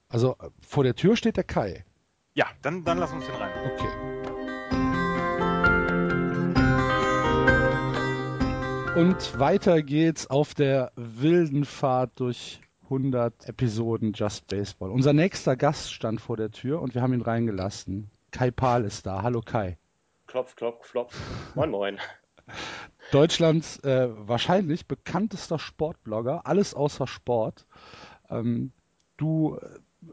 Also 0.10 0.36
vor 0.60 0.84
der 0.84 0.96
Tür 0.96 1.16
steht 1.16 1.38
der 1.38 1.44
Kai. 1.44 1.86
Ja, 2.36 2.48
dann, 2.62 2.84
dann 2.84 2.98
lass 2.98 3.12
uns 3.14 3.26
den 3.26 3.36
rein. 3.36 3.52
Okay. 3.74 4.14
Und 8.96 9.40
weiter 9.40 9.82
geht's 9.82 10.28
auf 10.28 10.54
der 10.54 10.92
wilden 10.96 11.66
Fahrt 11.66 12.20
durch 12.20 12.62
100 12.84 13.48
Episoden 13.48 14.14
Just 14.14 14.48
Baseball. 14.48 14.92
Unser 14.92 15.14
nächster 15.14 15.56
Gast 15.56 15.94
stand 15.94 16.22
vor 16.22 16.38
der 16.38 16.52
Tür 16.52 16.82
und 16.82 16.96
wir 16.96 17.02
haben 17.02 17.14
ihn 17.14 17.22
reingelassen. 17.22 18.10
Kai 18.32 18.52
Pahl 18.52 18.86
ist 18.86 19.06
da. 19.06 19.22
Hallo 19.22 19.42
Kai. 19.42 19.78
Klopf, 20.28 20.56
klopf, 20.56 20.92
klopf. 20.92 21.16
Moin, 21.56 21.70
moin. 21.70 22.00
Deutschlands 23.12 23.78
äh, 23.84 24.10
wahrscheinlich 24.12 24.88
bekanntester 24.88 25.60
Sportblogger, 25.60 26.46
alles 26.46 26.74
außer 26.74 27.08
Sport. 27.08 27.66
Ähm, 28.30 28.72
du, 29.18 29.60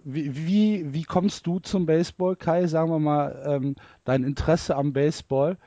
wie, 0.04 0.36
wie, 0.46 0.92
wie 0.92 1.04
kommst 1.04 1.46
du 1.46 1.58
zum 1.58 1.86
Baseball, 1.86 2.36
Kai? 2.36 2.66
Sagen 2.66 2.90
wir 2.90 2.98
mal, 2.98 3.42
ähm, 3.46 3.76
dein 4.04 4.24
Interesse 4.24 4.76
am 4.76 4.92
Baseball 4.92 5.58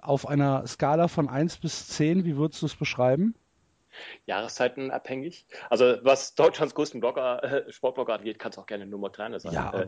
auf 0.00 0.26
einer 0.26 0.66
Skala 0.66 1.08
von 1.08 1.28
1 1.28 1.58
bis 1.58 1.88
10, 1.88 2.24
wie 2.24 2.36
würdest 2.36 2.62
du 2.62 2.66
es 2.66 2.74
beschreiben? 2.74 3.34
Jahreszeiten 4.26 4.90
abhängig. 4.90 5.46
Also 5.70 5.96
was 6.02 6.34
Deutschlands 6.34 6.74
größten 6.74 7.00
Blogger, 7.00 7.42
äh, 7.42 7.72
Sportblogger 7.72 8.14
angeht, 8.14 8.38
kann 8.38 8.52
es 8.52 8.58
auch 8.58 8.66
gerne 8.66 8.82
eine 8.82 8.90
Nummer 8.90 9.10
kleiner 9.10 9.40
sein. 9.40 9.52
Ja, 9.52 9.72
äh, 9.72 9.86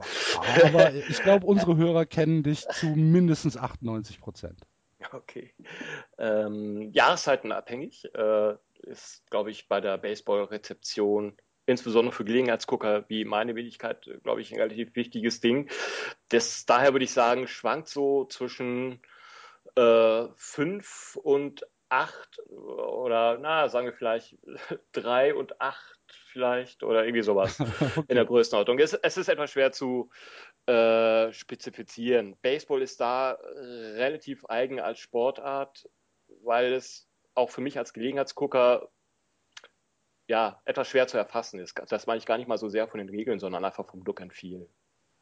aber, 0.65 0.65
aber 0.67 0.95
ich 0.95 1.23
glaube, 1.23 1.47
unsere 1.47 1.77
Hörer 1.77 2.07
kennen 2.07 2.43
dich 2.43 2.67
zu 2.69 2.87
mindestens 2.87 3.57
98 3.57 4.21
Prozent. 4.21 4.61
Okay. 5.13 5.55
Ähm, 6.19 6.91
Jahreszeiten 6.93 7.53
abhängig 7.53 8.05
äh, 8.15 8.55
ist, 8.83 9.29
glaube 9.31 9.51
ich, 9.51 9.69
bei 9.69 9.81
der 9.81 9.99
Baseball-Rezeption 9.99 11.37
insbesondere 11.67 12.15
für 12.15 12.25
Gelegenheitsgucker 12.25 13.05
wie 13.09 13.25
meine 13.25 13.55
Wenigkeit, 13.55 14.11
glaube 14.23 14.41
ich, 14.41 14.53
ein 14.53 14.61
relativ 14.61 14.95
wichtiges 14.97 15.41
Ding. 15.41 15.71
Das, 16.29 16.67
daher 16.67 16.93
würde 16.93 17.05
ich 17.05 17.13
sagen, 17.13 17.47
schwankt 17.47 17.89
so 17.89 18.25
zwischen 18.27 19.01
äh, 19.77 20.27
fünf 20.37 21.17
und 21.23 21.67
acht 21.91 22.39
oder 22.49 23.39
na, 23.39 23.69
sagen 23.69 23.87
wir 23.87 23.93
vielleicht 23.93 24.39
drei 24.93 25.35
und 25.35 25.61
acht 25.61 25.99
vielleicht 26.33 26.83
oder 26.83 27.05
irgendwie 27.05 27.23
sowas 27.23 27.61
okay. 27.61 28.05
in 28.09 28.15
der 28.15 28.25
Größenordnung. 28.25 28.79
Es, 28.79 28.95
es, 28.95 29.17
ist 29.17 29.29
etwas 29.29 29.51
schwer 29.51 29.73
zu 29.73 30.11
äh, 30.67 31.33
spezifizieren. 31.33 32.37
Baseball 32.43 32.83
ist 32.83 33.01
da 33.01 33.33
relativ 33.43 34.45
eigen 34.47 34.81
als 34.81 35.01
Sportart, 35.01 35.89
weil 36.43 36.73
es 36.73 37.09
auch 37.35 37.51
für 37.51 37.61
mich 37.61 37.79
als 37.79 37.93
Gelegenheitsgucker 37.93 38.89
ja 40.29 40.61
etwas 40.65 40.89
schwer 40.89 41.09
zu 41.09 41.19
erfassen 41.19 41.59
ist. 41.59 41.75
Das 41.89 42.07
meine 42.07 42.19
ich 42.19 42.27
gar 42.27 42.39
nicht 42.39 42.47
mal 42.47 42.59
so 42.59 42.69
sehr 42.69 42.87
von 42.87 42.99
den 42.99 43.09
Regeln, 43.09 43.41
sondern 43.41 43.65
einfach 43.65 43.87
vom 43.87 44.03
Look 44.03 44.21
and 44.21 44.33
Feel. 44.33 44.69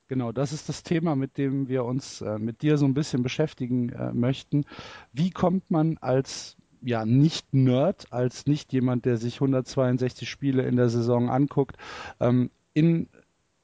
Genau, 0.09 0.32
das 0.32 0.55
ist 0.55 0.70
das 0.70 0.82
Thema, 0.82 1.16
mit 1.16 1.36
dem 1.36 1.68
wir 1.68 1.85
uns 1.85 2.22
äh, 2.22 2.39
mit 2.39 2.62
dir 2.62 2.78
so 2.78 2.86
ein 2.86 2.94
bisschen 2.94 3.22
beschäftigen 3.22 3.90
äh, 3.90 4.12
möchten. 4.14 4.64
Wie 5.12 5.30
kommt 5.30 5.70
man 5.70 5.98
als 5.98 6.56
ja 6.80 7.05
nicht 7.05 7.52
Nerd, 7.52 8.10
als 8.10 8.47
nicht 8.47 8.72
jemand, 8.72 9.05
der 9.05 9.18
sich 9.18 9.35
162 9.35 10.28
Spiele 10.28 10.62
in 10.62 10.76
der 10.76 10.89
Saison 10.89 11.28
anguckt, 11.28 11.76
ähm, 12.20 12.51
in 12.72 13.09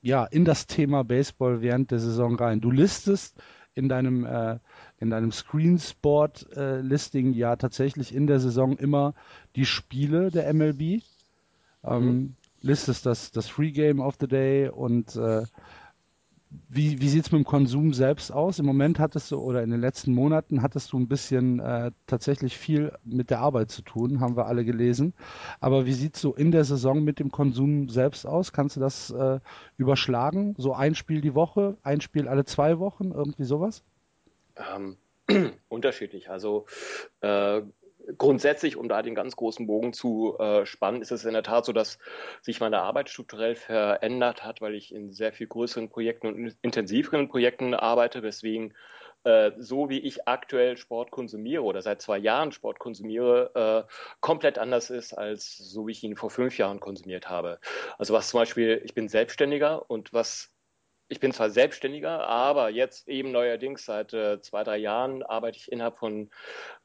ja 0.02 0.24
in 0.26 0.44
das 0.44 0.66
Thema 0.66 1.02
Baseball 1.02 1.62
während 1.62 1.90
der 1.90 1.98
Saison 1.98 2.36
rein? 2.36 2.60
Du 2.60 2.70
listest 2.70 3.42
in 3.74 3.88
deinem 3.88 4.26
äh, 4.26 4.58
in 4.98 5.08
deinem 5.08 5.32
Screensport 5.32 6.46
äh, 6.56 6.82
Listing 6.82 7.32
ja 7.32 7.56
tatsächlich 7.56 8.14
in 8.14 8.26
der 8.26 8.38
Saison 8.38 8.76
immer 8.76 9.14
die 9.56 9.66
Spiele 9.66 10.30
der 10.30 10.52
MLB. 10.52 11.02
Ähm, 11.82 12.06
mhm. 12.06 12.34
Listest 12.60 13.06
das 13.06 13.30
das 13.30 13.48
Free 13.48 13.70
Game 13.70 14.00
of 14.00 14.16
the 14.20 14.28
Day 14.28 14.68
und 14.68 15.16
äh, 15.16 15.44
wie, 16.68 17.01
wie 17.01 17.09
sieht 17.09 17.26
es 17.26 17.32
mit 17.32 17.40
dem 17.40 17.44
Konsum 17.44 17.93
selbst 17.93 18.31
aus? 18.31 18.59
Im 18.59 18.66
Moment 18.66 18.98
hattest 18.98 19.31
du, 19.31 19.39
oder 19.39 19.62
in 19.62 19.70
den 19.70 19.81
letzten 19.81 20.12
Monaten 20.14 20.62
hattest 20.62 20.93
du 20.93 20.98
ein 20.98 21.09
bisschen 21.09 21.60
äh, 21.60 21.90
tatsächlich 22.06 22.56
viel 22.56 22.93
mit 23.05 23.31
der 23.31 23.40
Arbeit 23.40 23.70
zu 23.70 23.82
tun, 23.82 24.20
haben 24.20 24.36
wir 24.36 24.47
alle 24.47 24.64
gelesen. 24.64 25.14
Aber 25.60 25.86
wie 25.86 25.93
sieht 25.93 26.16
es 26.16 26.22
so 26.22 26.35
in 26.35 26.51
der 26.51 26.64
Saison 26.64 27.05
mit 27.05 27.18
dem 27.18 27.31
Konsum 27.31 27.89
selbst 27.89 28.26
aus? 28.26 28.52
Kannst 28.52 28.76
du 28.76 28.81
das 28.81 29.10
äh, 29.10 29.40
überschlagen? 29.76 30.55
So 30.59 30.74
ein 30.74 30.94
Spiel 30.94 31.20
die 31.20 31.35
Woche, 31.35 31.76
ein 31.82 32.01
Spiel 32.01 32.28
alle 32.28 32.44
zwei 32.44 32.78
Wochen, 32.78 33.12
irgendwie 33.12 33.44
sowas? 33.44 33.82
Ähm, 34.56 34.97
unterschiedlich. 35.68 36.31
Also 36.31 36.66
äh, 37.20 37.62
grundsätzlich, 38.18 38.76
um 38.76 38.89
da 38.89 39.02
den 39.02 39.14
ganz 39.14 39.36
großen 39.36 39.66
Bogen 39.66 39.93
zu 39.93 40.36
äh, 40.39 40.66
spannen, 40.66 41.02
ist 41.02 41.12
es 41.12 41.24
in 41.24 41.32
der 41.32 41.43
Tat 41.43 41.64
so, 41.64 41.72
dass 41.72 41.98
sich 42.43 42.60
meine 42.60 42.81
Arbeit 42.81 43.09
strukturell 43.09 43.55
verändert 43.55 44.44
hat, 44.44 44.60
weil 44.60 44.74
ich 44.74 44.94
in 44.94 45.12
sehr 45.12 45.32
viel 45.32 45.47
größeren 45.47 45.89
Projekten 45.89 46.26
und 46.26 46.56
intensiveren 46.62 47.28
Projekten 47.28 47.74
arbeite, 47.74 48.22
weswegen 48.22 48.74
äh, 49.24 49.52
so 49.59 49.89
wie 49.89 50.01
ich 50.01 50.28
aktuell 50.28 50.76
Sport 50.76 51.10
konsumiere 51.10 51.62
oder 51.62 51.81
seit 51.82 52.02
zwei 52.02 52.18
Jahren 52.18 52.52
Sport 52.52 52.78
konsumiere, 52.78 53.86
äh, 53.89 53.93
komplett 54.20 54.59
anders 54.59 54.90
ist, 54.90 55.14
als 55.14 55.56
so 55.56 55.86
wie 55.86 55.93
ich 55.93 56.05
ihn 56.05 56.16
vor 56.16 56.31
fünf 56.31 56.59
Jahren 56.59 56.78
konsumiert 56.78 57.31
habe. 57.31 57.59
Also 57.98 58.12
was 58.12 58.28
zum 58.28 58.40
Beispiel, 58.40 58.82
ich 58.85 58.94
bin 58.94 59.09
Selbstständiger 59.09 59.90
und 59.90 60.12
was 60.12 60.53
ich 61.09 61.20
bin 61.20 61.32
zwar 61.32 61.51
Selbstständiger, 61.51 62.26
aber 62.26 62.70
jetzt 62.70 63.09
eben 63.09 63.31
neuerdings 63.31 63.85
seit 63.85 64.12
äh, 64.12 64.40
zwei, 64.40 64.64
drei 64.64 64.78
Jahren 64.78 65.22
arbeite 65.22 65.59
ich 65.59 65.70
innerhalb 65.70 65.98
von 65.98 66.31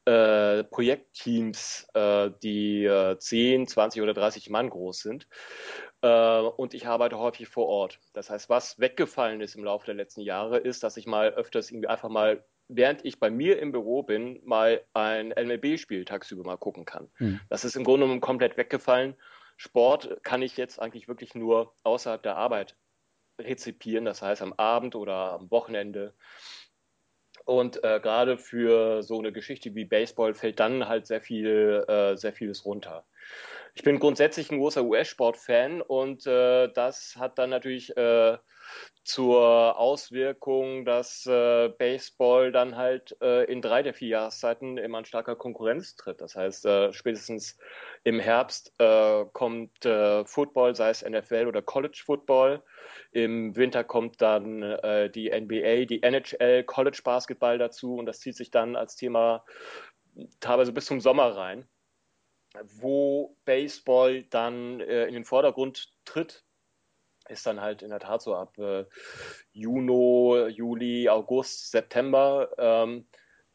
äh, 0.05 0.63
Projektteams, 0.65 1.87
äh, 1.93 2.29
die 2.43 2.85
äh, 2.85 3.17
10, 3.17 3.67
20 3.67 4.01
oder 4.01 4.13
30 4.13 4.49
Mann 4.49 4.69
groß 4.69 4.99
sind. 4.99 5.27
Äh, 6.01 6.39
und 6.39 6.73
ich 6.73 6.87
arbeite 6.87 7.17
häufig 7.17 7.47
vor 7.47 7.67
Ort. 7.67 7.99
Das 8.13 8.29
heißt, 8.29 8.49
was 8.49 8.79
weggefallen 8.79 9.41
ist 9.41 9.55
im 9.55 9.63
Laufe 9.63 9.85
der 9.85 9.95
letzten 9.95 10.21
Jahre, 10.21 10.57
ist, 10.57 10.83
dass 10.83 10.97
ich 10.97 11.07
mal 11.07 11.29
öfters 11.29 11.71
irgendwie 11.71 11.87
einfach 11.87 12.09
mal 12.09 12.43
während 12.69 13.03
ich 13.03 13.19
bei 13.19 13.31
mir 13.31 13.59
im 13.59 13.71
Büro 13.71 14.03
bin, 14.03 14.39
mal 14.45 14.83
ein 14.93 15.29
MLB-Spiel 15.29 16.05
tagsüber 16.05 16.43
mal 16.43 16.57
gucken 16.57 16.85
kann. 16.85 17.09
Mhm. 17.17 17.41
Das 17.49 17.65
ist 17.65 17.75
im 17.75 17.83
Grunde 17.83 18.05
genommen 18.05 18.21
komplett 18.21 18.57
weggefallen. 18.57 19.15
Sport 19.57 20.23
kann 20.23 20.41
ich 20.41 20.55
jetzt 20.55 20.79
eigentlich 20.79 21.07
wirklich 21.07 21.35
nur 21.35 21.73
außerhalb 21.83 22.21
der 22.21 22.37
Arbeit 22.37 22.77
rezipieren, 23.39 24.05
das 24.05 24.21
heißt 24.21 24.41
am 24.41 24.53
Abend 24.53 24.95
oder 24.95 25.33
am 25.33 25.51
Wochenende. 25.51 26.13
Und 27.45 27.83
äh, 27.83 27.99
gerade 27.99 28.37
für 28.37 29.01
so 29.01 29.17
eine 29.17 29.31
Geschichte 29.31 29.73
wie 29.73 29.85
Baseball 29.85 30.33
fällt 30.33 30.59
dann 30.59 30.87
halt 30.87 31.07
sehr 31.07 31.21
viel, 31.21 31.83
äh, 31.87 32.15
sehr 32.15 32.33
vieles 32.33 32.65
runter. 32.65 33.05
Ich 33.75 33.83
bin 33.83 33.99
grundsätzlich 33.99 34.51
ein 34.51 34.59
großer 34.59 34.83
US-Sport-Fan 34.83 35.81
und 35.81 36.27
äh, 36.27 36.71
das 36.73 37.15
hat 37.17 37.39
dann 37.39 37.49
natürlich 37.49 37.95
äh, 37.95 38.37
zur 39.03 39.79
Auswirkung, 39.79 40.85
dass 40.85 41.25
äh, 41.25 41.69
Baseball 41.69 42.51
dann 42.51 42.75
halt 42.75 43.15
äh, 43.21 43.45
in 43.45 43.61
drei 43.61 43.81
der 43.81 43.93
vier 43.93 44.09
Jahreszeiten 44.09 44.77
immer 44.77 44.99
an 44.99 45.05
starker 45.05 45.35
Konkurrenz 45.35 45.95
tritt. 45.95 46.21
Das 46.21 46.35
heißt, 46.35 46.67
spätestens 46.91 47.57
im 48.03 48.19
Herbst 48.19 48.73
kommt 49.33 49.87
Football, 50.25 50.75
sei 50.75 50.89
es 50.89 51.03
NFL 51.03 51.45
oder 51.47 51.61
College 51.61 52.01
Football. 52.05 52.61
Im 53.11 53.55
Winter 53.55 53.83
kommt 53.83 54.21
dann 54.21 54.61
äh, 54.61 55.09
die 55.09 55.29
NBA, 55.29 55.85
die 55.85 56.03
NHL, 56.03 56.63
College 56.63 57.01
Basketball 57.03 57.57
dazu 57.57 57.95
und 57.95 58.05
das 58.05 58.19
zieht 58.19 58.35
sich 58.35 58.51
dann 58.51 58.75
als 58.75 58.95
Thema 58.95 59.43
teilweise 60.39 60.71
bis 60.71 60.85
zum 60.85 60.99
Sommer 60.99 61.35
rein, 61.35 61.67
wo 62.63 63.35
Baseball 63.45 64.23
dann 64.23 64.79
in 64.79 65.13
den 65.13 65.23
Vordergrund 65.23 65.93
tritt 66.03 66.43
ist 67.29 67.45
dann 67.45 67.61
halt 67.61 67.81
in 67.81 67.89
der 67.89 67.99
Tat 67.99 68.21
so 68.21 68.35
ab 68.35 68.57
äh, 68.57 68.85
Juni, 69.53 70.49
Juli, 70.49 71.09
August, 71.09 71.71
September, 71.71 72.49
ähm, 72.57 73.05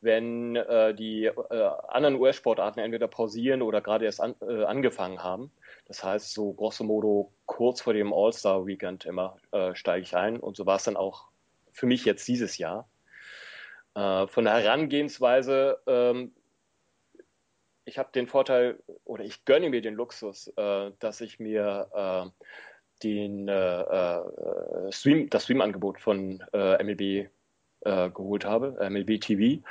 wenn 0.00 0.56
äh, 0.56 0.94
die 0.94 1.24
äh, 1.24 1.70
anderen 1.88 2.16
US-Sportarten 2.16 2.80
entweder 2.80 3.08
pausieren 3.08 3.62
oder 3.62 3.80
gerade 3.80 4.04
erst 4.04 4.20
an, 4.20 4.34
äh, 4.42 4.64
angefangen 4.64 5.22
haben. 5.22 5.50
Das 5.86 6.02
heißt, 6.02 6.32
so 6.32 6.52
grosso 6.52 6.84
modo 6.84 7.32
kurz 7.46 7.82
vor 7.82 7.92
dem 7.92 8.12
All-Star-Weekend 8.12 9.04
immer 9.04 9.36
äh, 9.52 9.74
steige 9.74 10.02
ich 10.02 10.16
ein 10.16 10.40
und 10.40 10.56
so 10.56 10.66
war 10.66 10.76
es 10.76 10.84
dann 10.84 10.96
auch 10.96 11.28
für 11.72 11.86
mich 11.86 12.04
jetzt 12.04 12.26
dieses 12.26 12.58
Jahr. 12.58 12.88
Äh, 13.94 14.26
von 14.26 14.44
der 14.44 14.54
Herangehensweise 14.54 15.78
ähm, 15.86 16.32
ich 17.84 17.98
habe 17.98 18.10
den 18.14 18.26
Vorteil 18.26 18.78
oder 19.04 19.24
ich 19.24 19.44
gönne 19.44 19.70
mir 19.70 19.82
den 19.82 19.94
Luxus, 19.94 20.48
äh, 20.56 20.92
dass 20.98 21.20
ich 21.20 21.38
mir 21.38 21.88
äh, 21.92 22.46
den 23.02 23.48
äh, 23.48 23.80
äh, 23.80 24.92
Stream, 24.92 25.28
das 25.30 25.44
Stream-Angebot 25.44 26.00
von 26.00 26.42
MLB 26.52 27.28
geholt 27.86 28.46
habe, 28.46 28.78
MLB 28.88 29.20
TV. 29.20 29.62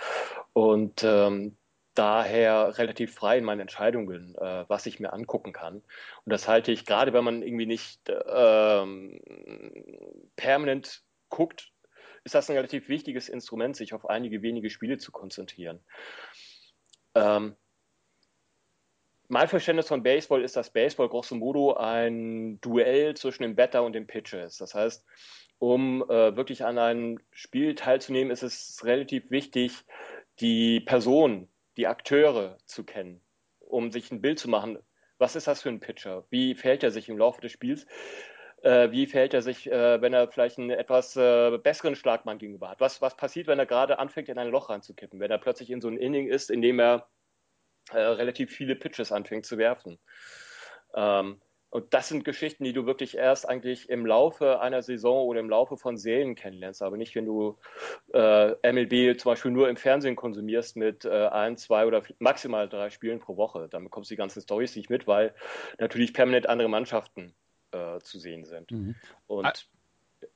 Und 0.53 1.03
ähm, 1.03 1.57
daher 1.95 2.77
relativ 2.77 3.13
frei 3.13 3.37
in 3.37 3.43
meinen 3.43 3.61
Entscheidungen, 3.61 4.35
äh, 4.35 4.65
was 4.67 4.85
ich 4.85 4.99
mir 4.99 5.13
angucken 5.13 5.53
kann. 5.53 5.75
Und 5.75 6.29
das 6.31 6.47
halte 6.47 6.71
ich, 6.71 6.85
gerade 6.85 7.13
wenn 7.13 7.23
man 7.23 7.41
irgendwie 7.43 7.65
nicht 7.65 8.01
ähm, 8.27 9.19
permanent 10.35 11.03
guckt, 11.29 11.71
ist 12.23 12.35
das 12.35 12.49
ein 12.49 12.55
relativ 12.55 12.89
wichtiges 12.89 13.29
Instrument, 13.29 13.75
sich 13.75 13.93
auf 13.93 14.09
einige 14.09 14.41
wenige 14.41 14.69
Spiele 14.69 14.97
zu 14.97 15.11
konzentrieren. 15.11 15.79
Ähm, 17.15 17.55
mein 19.27 19.47
Verständnis 19.47 19.87
von 19.87 20.03
Baseball 20.03 20.43
ist, 20.43 20.55
dass 20.55 20.71
Baseball 20.71 21.09
grosso 21.09 21.35
modo 21.35 21.73
ein 21.73 22.59
Duell 22.61 23.15
zwischen 23.15 23.43
dem 23.43 23.55
Batter 23.55 23.83
und 23.83 23.93
dem 23.93 24.07
Pitcher 24.07 24.43
ist. 24.43 24.61
Das 24.61 24.75
heißt, 24.75 25.05
um 25.59 26.03
äh, 26.03 26.35
wirklich 26.35 26.65
an 26.65 26.77
einem 26.77 27.19
Spiel 27.31 27.75
teilzunehmen, 27.75 28.31
ist 28.31 28.43
es 28.43 28.81
relativ 28.83 29.31
wichtig, 29.31 29.85
die 30.39 30.81
Person, 30.81 31.47
die 31.77 31.87
Akteure 31.87 32.57
zu 32.65 32.83
kennen, 32.83 33.21
um 33.59 33.91
sich 33.91 34.11
ein 34.11 34.21
Bild 34.21 34.39
zu 34.39 34.49
machen. 34.49 34.79
Was 35.17 35.35
ist 35.35 35.47
das 35.47 35.61
für 35.61 35.69
ein 35.69 35.79
Pitcher? 35.79 36.25
Wie 36.29 36.55
verhält 36.55 36.83
er 36.83 36.91
sich 36.91 37.09
im 37.09 37.17
Laufe 37.17 37.41
des 37.41 37.51
Spiels? 37.51 37.85
Äh, 38.61 38.91
wie 38.91 39.07
verhält 39.07 39.33
er 39.33 39.41
sich, 39.41 39.69
äh, 39.69 40.01
wenn 40.01 40.13
er 40.13 40.31
vielleicht 40.31 40.57
einen 40.57 40.69
etwas 40.69 41.15
äh, 41.15 41.57
besseren 41.57 41.95
Schlagmann 41.95 42.37
gegenüber 42.37 42.69
hat? 42.69 42.79
Was, 42.79 43.01
was 43.01 43.17
passiert, 43.17 43.47
wenn 43.47 43.59
er 43.59 43.65
gerade 43.65 43.99
anfängt, 43.99 44.29
in 44.29 44.37
ein 44.37 44.49
Loch 44.49 44.69
reinzukippen? 44.69 45.19
Wenn 45.19 45.31
er 45.31 45.37
plötzlich 45.37 45.69
in 45.69 45.81
so 45.81 45.89
ein 45.89 45.97
Inning 45.97 46.27
ist, 46.27 46.49
in 46.49 46.61
dem 46.61 46.79
er 46.79 47.07
äh, 47.91 47.99
relativ 47.99 48.51
viele 48.51 48.75
Pitches 48.75 49.11
anfängt 49.11 49.45
zu 49.45 49.57
werfen. 49.57 49.99
Ähm, 50.95 51.41
und 51.73 51.91
das 51.91 52.07
sind 52.07 52.23
Geschichten, 52.23 52.65
die 52.65 52.71
du 52.71 52.85
wirklich 52.85 53.17
erst 53.17 53.49
eigentlich 53.49 53.89
im 53.89 54.05
Laufe 54.05 54.61
einer 54.61 54.83
Saison 54.83 55.25
oder 55.25 55.39
im 55.39 55.49
Laufe 55.49 55.75
von 55.75 55.97
Serien 55.97 56.35
kennenlernst, 56.35 56.83
aber 56.83 56.97
nicht, 56.97 57.15
wenn 57.15 57.25
du 57.25 57.57
äh, 58.13 58.51
MLB 58.71 59.19
zum 59.19 59.31
Beispiel 59.31 59.49
nur 59.49 59.67
im 59.67 59.75
Fernsehen 59.75 60.15
konsumierst 60.15 60.75
mit 60.75 61.03
äh, 61.03 61.29
ein, 61.29 61.57
zwei 61.57 61.87
oder 61.87 62.03
maximal 62.19 62.69
drei 62.69 62.91
Spielen 62.91 63.19
pro 63.19 63.37
Woche. 63.37 63.69
Dann 63.69 63.85
bekommst 63.85 64.11
du 64.11 64.13
die 64.13 64.19
ganzen 64.19 64.39
Storys 64.43 64.75
nicht 64.75 64.91
mit, 64.91 65.07
weil 65.07 65.33
natürlich 65.79 66.13
permanent 66.13 66.47
andere 66.47 66.69
Mannschaften 66.69 67.33
äh, 67.71 67.97
zu 68.01 68.19
sehen 68.19 68.45
sind. 68.45 68.69
Mhm. 68.69 68.95
Und 69.25 69.47
ah, 69.47 69.53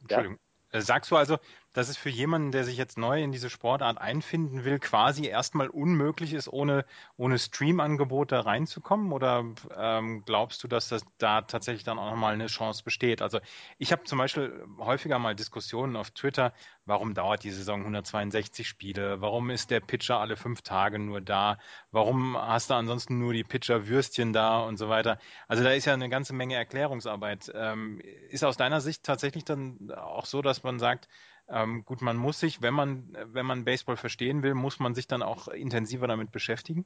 Entschuldigung. 0.02 0.40
Ja. 0.74 0.80
Äh, 0.80 0.82
sagst 0.82 1.12
du 1.12 1.18
also, 1.18 1.38
dass 1.78 1.90
es 1.90 1.98
für 1.98 2.10
jemanden, 2.10 2.52
der 2.52 2.64
sich 2.64 2.76
jetzt 2.76 2.98
neu 2.98 3.22
in 3.22 3.32
diese 3.32 3.52
Sportart 3.52 4.00
einfinden 4.00 4.66
will, 4.66 4.80
quasi 4.80 5.28
erstmal 5.28 5.68
unmöglich 5.68 6.34
ist, 6.34 6.52
ohne, 6.52 6.86
ohne 7.18 7.38
Stream-Angebot 7.38 8.32
da 8.32 8.42
reinzukommen? 8.42 9.12
Oder 9.12 9.46
ähm, 9.78 10.24
glaubst 10.26 10.64
du, 10.64 10.68
dass 10.68 10.90
das 10.90 11.04
da 11.20 11.44
tatsächlich 11.44 11.84
dann 11.84 12.00
auch 12.00 12.10
nochmal 12.10 12.34
eine 12.34 12.48
Chance 12.48 12.84
besteht? 12.84 13.22
Also 13.22 13.40
ich 13.78 13.92
habe 13.92 14.06
zum 14.06 14.18
Beispiel 14.18 14.66
häufiger 14.80 15.20
mal 15.20 15.36
Diskussionen 15.36 15.96
auf 15.98 16.10
Twitter, 16.10 16.52
warum 16.86 17.14
dauert 17.14 17.44
die 17.44 17.52
Saison 17.52 17.82
162 17.82 18.68
Spiele? 18.68 19.22
Warum 19.22 19.52
ist 19.52 19.70
der 19.70 19.80
Pitcher 19.80 20.20
alle 20.20 20.36
fünf 20.36 20.64
Tage 20.64 20.98
nur 20.98 21.22
da? 21.22 21.60
Warum 21.92 22.36
hast 22.36 22.72
du 22.72 22.74
ansonsten 22.74 23.20
nur 23.20 23.34
die 23.34 23.44
Pitcher-Würstchen 23.44 24.34
da 24.34 24.62
und 24.62 24.78
so 24.78 24.90
weiter? 24.90 25.20
Also 25.48 25.64
da 25.64 25.70
ist 25.74 25.86
ja 25.86 25.94
eine 25.94 26.10
ganze 26.10 26.34
Menge 26.34 26.56
Erklärungsarbeit. 26.56 27.52
Ähm, 27.54 28.02
ist 28.30 28.44
aus 28.44 28.58
deiner 28.58 28.82
Sicht 28.82 29.04
tatsächlich 29.04 29.46
dann 29.46 29.92
auch 29.92 30.26
so, 30.26 30.42
dass 30.42 30.64
man 30.64 30.80
sagt, 30.80 31.08
ähm, 31.50 31.86
gut, 31.86 32.02
man 32.02 32.18
muss 32.18 32.40
sich, 32.40 32.62
wenn 32.62 32.74
man, 32.74 33.18
wenn 33.26 33.46
man 33.46 33.66
Baseball 33.66 33.98
verstehen 33.98 34.44
will, 34.44 34.54
muss 34.54 34.80
man 34.80 34.96
sich 34.96 35.08
dann 35.08 35.24
auch 35.24 35.48
intensiver 35.48 36.08
damit 36.08 36.32
beschäftigen? 36.32 36.86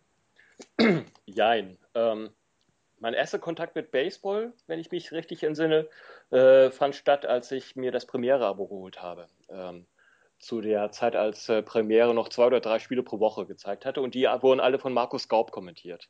Jein. 1.26 1.78
Ähm, 1.96 2.30
mein 3.00 3.16
erster 3.16 3.40
Kontakt 3.40 3.76
mit 3.76 3.92
Baseball, 3.92 4.54
wenn 4.68 4.80
ich 4.80 4.92
mich 4.92 5.12
richtig 5.12 5.44
entsinne, 5.44 5.90
äh, 6.30 6.70
fand 6.70 6.96
statt, 6.96 7.26
als 7.26 7.52
ich 7.52 7.76
mir 7.76 7.92
das 7.92 8.06
Premiere-Abo 8.06 8.68
geholt 8.68 9.02
habe. 9.02 9.28
Ähm, 9.50 9.88
zu 10.38 10.62
der 10.62 10.92
Zeit, 10.92 11.16
als 11.16 11.50
äh, 11.50 11.64
Premiere 11.64 12.14
noch 12.14 12.30
zwei 12.30 12.46
oder 12.46 12.60
drei 12.60 12.80
Spiele 12.80 13.04
pro 13.04 13.20
Woche 13.20 13.46
gezeigt 13.46 13.86
hatte 13.86 14.02
und 14.02 14.16
die 14.16 14.24
wurden 14.24 14.60
alle 14.60 14.80
von 14.80 14.94
Markus 14.94 15.28
Gaub 15.28 15.52
kommentiert. 15.52 16.10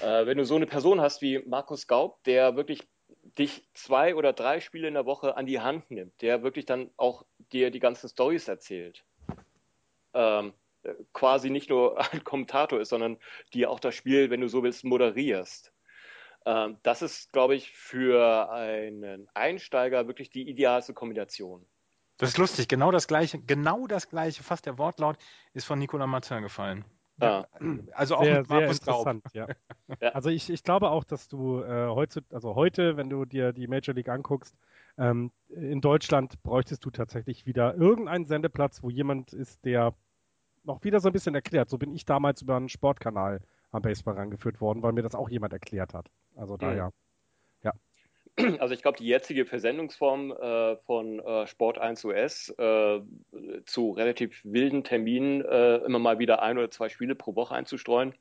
Äh, 0.00 0.26
wenn 0.26 0.38
du 0.38 0.44
so 0.44 0.56
eine 0.56 0.66
Person 0.66 1.00
hast 1.00 1.22
wie 1.22 1.40
Markus 1.40 1.86
Gaub, 1.86 2.22
der 2.24 2.56
wirklich 2.56 2.82
dich 3.38 3.62
zwei 3.74 4.14
oder 4.14 4.32
drei 4.32 4.60
Spiele 4.60 4.88
in 4.88 4.94
der 4.94 5.06
Woche 5.06 5.36
an 5.36 5.46
die 5.46 5.60
Hand 5.60 5.90
nimmt, 5.90 6.20
der 6.20 6.42
wirklich 6.42 6.66
dann 6.66 6.90
auch 6.96 7.24
dir 7.52 7.70
die 7.70 7.80
ganzen 7.80 8.08
Stories 8.08 8.48
erzählt. 8.48 9.04
Ähm, 10.14 10.52
quasi 11.12 11.50
nicht 11.50 11.70
nur 11.70 11.98
ein 12.12 12.24
Kommentator 12.24 12.80
ist, 12.80 12.90
sondern 12.90 13.18
dir 13.54 13.70
auch 13.70 13.80
das 13.80 13.94
Spiel, 13.94 14.30
wenn 14.30 14.40
du 14.40 14.48
so 14.48 14.62
willst, 14.62 14.84
moderierst. 14.84 15.72
Ähm, 16.44 16.78
das 16.82 17.02
ist, 17.02 17.32
glaube 17.32 17.54
ich, 17.54 17.70
für 17.70 18.50
einen 18.50 19.28
Einsteiger 19.34 20.06
wirklich 20.06 20.30
die 20.30 20.48
idealste 20.48 20.92
Kombination. 20.92 21.66
Das 22.18 22.30
ist 22.30 22.38
lustig, 22.38 22.68
genau 22.68 22.90
das 22.90 23.08
gleiche, 23.08 23.40
genau 23.40 23.86
das 23.86 24.08
gleiche, 24.08 24.42
fast 24.42 24.66
der 24.66 24.78
Wortlaut 24.78 25.16
ist 25.54 25.64
von 25.64 25.78
Nicolas 25.78 26.08
Martin 26.08 26.42
gefallen. 26.42 26.84
Ja. 27.20 27.46
Also 27.94 28.16
auch 28.16 28.24
sehr, 28.24 28.40
mit 28.40 28.48
Markus 28.48 28.78
sehr 28.78 28.94
interessant, 28.94 29.24
ja. 29.34 29.46
ja. 30.00 30.08
Also 30.10 30.30
ich, 30.30 30.50
ich 30.50 30.62
glaube 30.62 30.90
auch, 30.90 31.04
dass 31.04 31.28
du 31.28 31.62
äh, 31.62 31.88
heute, 31.88 32.24
also 32.30 32.54
heute, 32.54 32.96
wenn 32.96 33.10
du 33.10 33.24
dir 33.24 33.52
die 33.52 33.66
Major 33.66 33.94
League 33.94 34.08
anguckst, 34.08 34.56
ähm, 34.98 35.30
in 35.48 35.80
Deutschland 35.80 36.42
bräuchtest 36.42 36.84
du 36.84 36.90
tatsächlich 36.90 37.46
wieder 37.46 37.74
irgendeinen 37.74 38.26
Sendeplatz, 38.26 38.82
wo 38.82 38.90
jemand 38.90 39.32
ist, 39.32 39.64
der 39.64 39.94
noch 40.64 40.82
wieder 40.84 41.00
so 41.00 41.08
ein 41.08 41.12
bisschen 41.12 41.34
erklärt. 41.34 41.68
So 41.68 41.78
bin 41.78 41.92
ich 41.92 42.04
damals 42.04 42.42
über 42.42 42.56
einen 42.56 42.68
Sportkanal 42.68 43.40
am 43.72 43.82
Baseball 43.82 44.14
rangeführt 44.14 44.60
worden, 44.60 44.82
weil 44.82 44.92
mir 44.92 45.02
das 45.02 45.14
auch 45.14 45.28
jemand 45.28 45.52
erklärt 45.52 45.94
hat. 45.94 46.10
Also 46.36 46.56
daher. 46.56 46.86
Mhm. 46.86 47.01
Also 48.60 48.74
ich 48.74 48.82
glaube, 48.82 48.98
die 48.98 49.06
jetzige 49.06 49.44
Versendungsform 49.46 50.32
äh, 50.32 50.76
von 50.78 51.20
äh, 51.20 51.46
Sport 51.46 51.78
1 51.78 52.04
US 52.04 52.48
äh, 52.58 53.00
zu 53.66 53.90
relativ 53.90 54.40
wilden 54.44 54.84
Terminen 54.84 55.44
äh, 55.44 55.76
immer 55.78 55.98
mal 55.98 56.18
wieder 56.18 56.42
ein 56.42 56.58
oder 56.58 56.70
zwei 56.70 56.88
Spiele 56.88 57.14
pro 57.14 57.34
Woche 57.36 57.54
einzustreuen, 57.54 58.14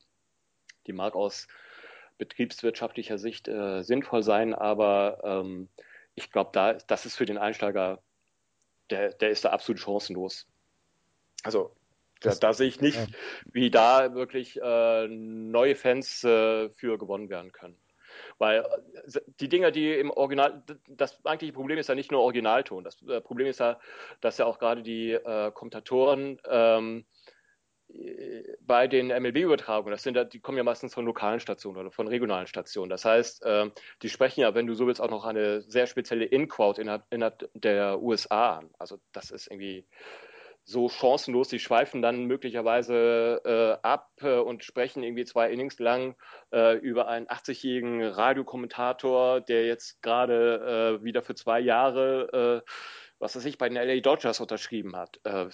die 0.87 0.93
mag 0.93 1.15
aus 1.15 1.47
betriebswirtschaftlicher 2.17 3.17
Sicht 3.17 3.47
äh, 3.47 3.83
sinnvoll 3.83 4.23
sein, 4.23 4.53
aber 4.53 5.21
ähm, 5.23 5.69
ich 6.15 6.31
glaube, 6.31 6.51
da, 6.53 6.73
das 6.73 7.05
ist 7.05 7.15
für 7.15 7.25
den 7.25 7.37
Einsteiger, 7.37 8.01
der, 8.89 9.13
der 9.13 9.29
ist 9.29 9.45
da 9.45 9.51
absolut 9.51 9.79
chancenlos. 9.79 10.47
Also 11.43 11.73
da, 12.19 12.35
da 12.35 12.53
sehe 12.53 12.67
ich 12.67 12.81
nicht, 12.81 12.99
wie 13.45 13.71
da 13.71 14.13
wirklich 14.13 14.61
äh, 14.61 15.07
neue 15.07 15.75
Fans 15.75 16.19
für 16.19 16.69
gewonnen 16.75 17.29
werden 17.29 17.51
können. 17.51 17.80
Weil 18.37 18.59
äh, 18.59 19.19
die 19.39 19.49
Dinger, 19.49 19.71
die 19.71 19.93
im 19.93 20.11
Original, 20.11 20.63
das 20.87 21.23
eigentliche 21.25 21.53
Problem 21.53 21.77
ist 21.77 21.89
ja 21.89 21.95
nicht 21.95 22.11
nur 22.11 22.21
Originalton. 22.21 22.83
Das 22.83 23.01
äh, 23.03 23.21
Problem 23.21 23.47
ist 23.47 23.59
ja, 23.59 23.79
dass 24.21 24.37
ja 24.37 24.45
auch 24.45 24.59
gerade 24.59 24.81
die 24.81 25.11
äh, 25.11 25.51
Kommentatoren 25.51 26.39
ähm, 26.49 27.05
bei 28.61 28.87
den 28.87 29.07
MLB-Übertragungen, 29.07 29.91
das 29.91 30.03
sind 30.03 30.15
ja, 30.15 30.23
die 30.23 30.39
kommen 30.39 30.57
ja 30.57 30.63
meistens 30.63 30.93
von 30.93 31.05
lokalen 31.05 31.39
Stationen 31.39 31.77
oder 31.77 31.91
von 31.91 32.07
regionalen 32.07 32.47
Stationen. 32.47 32.89
Das 32.89 33.05
heißt, 33.05 33.43
äh, 33.43 33.69
die 34.01 34.09
sprechen 34.09 34.41
ja, 34.41 34.55
wenn 34.55 34.67
du 34.67 34.73
so 34.73 34.87
willst, 34.87 35.01
auch 35.01 35.09
noch 35.09 35.25
eine 35.25 35.61
sehr 35.61 35.87
spezielle 35.87 36.25
In-Crowd 36.25 36.81
innerhalb, 36.81 37.03
innerhalb 37.09 37.49
der 37.53 38.01
USA 38.01 38.59
an. 38.59 38.69
Also 38.77 38.99
das 39.11 39.31
ist 39.31 39.47
irgendwie 39.47 39.85
so 40.71 40.89
chancenlos. 40.89 41.49
Die 41.49 41.59
schweifen 41.59 42.01
dann 42.01 42.25
möglicherweise 42.25 43.41
äh, 43.45 43.85
ab 43.85 44.11
äh, 44.21 44.37
und 44.37 44.63
sprechen 44.63 45.03
irgendwie 45.03 45.25
zwei 45.25 45.51
Innings 45.51 45.77
lang 45.79 46.15
äh, 46.51 46.77
über 46.77 47.07
einen 47.07 47.27
80-jährigen 47.27 48.03
Radiokommentator, 48.03 49.41
der 49.41 49.65
jetzt 49.65 50.01
gerade 50.01 50.99
äh, 51.01 51.03
wieder 51.03 51.21
für 51.21 51.35
zwei 51.35 51.59
Jahre, 51.59 52.63
äh, 52.65 52.71
was 53.19 53.35
weiß 53.35 53.45
ich, 53.45 53.57
bei 53.57 53.69
den 53.69 53.77
LA 53.77 53.99
Dodgers 53.99 54.39
unterschrieben 54.39 54.95
hat. 54.95 55.19
Äh, 55.23 55.47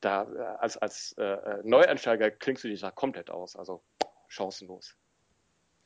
da 0.00 0.22
als, 0.60 0.76
als 0.76 1.16
Neueinsteiger 1.64 2.30
klingst 2.30 2.62
du 2.62 2.68
dich 2.68 2.80
da 2.80 2.92
komplett 2.92 3.30
aus. 3.30 3.56
Also 3.56 3.82
chancenlos. 4.28 4.96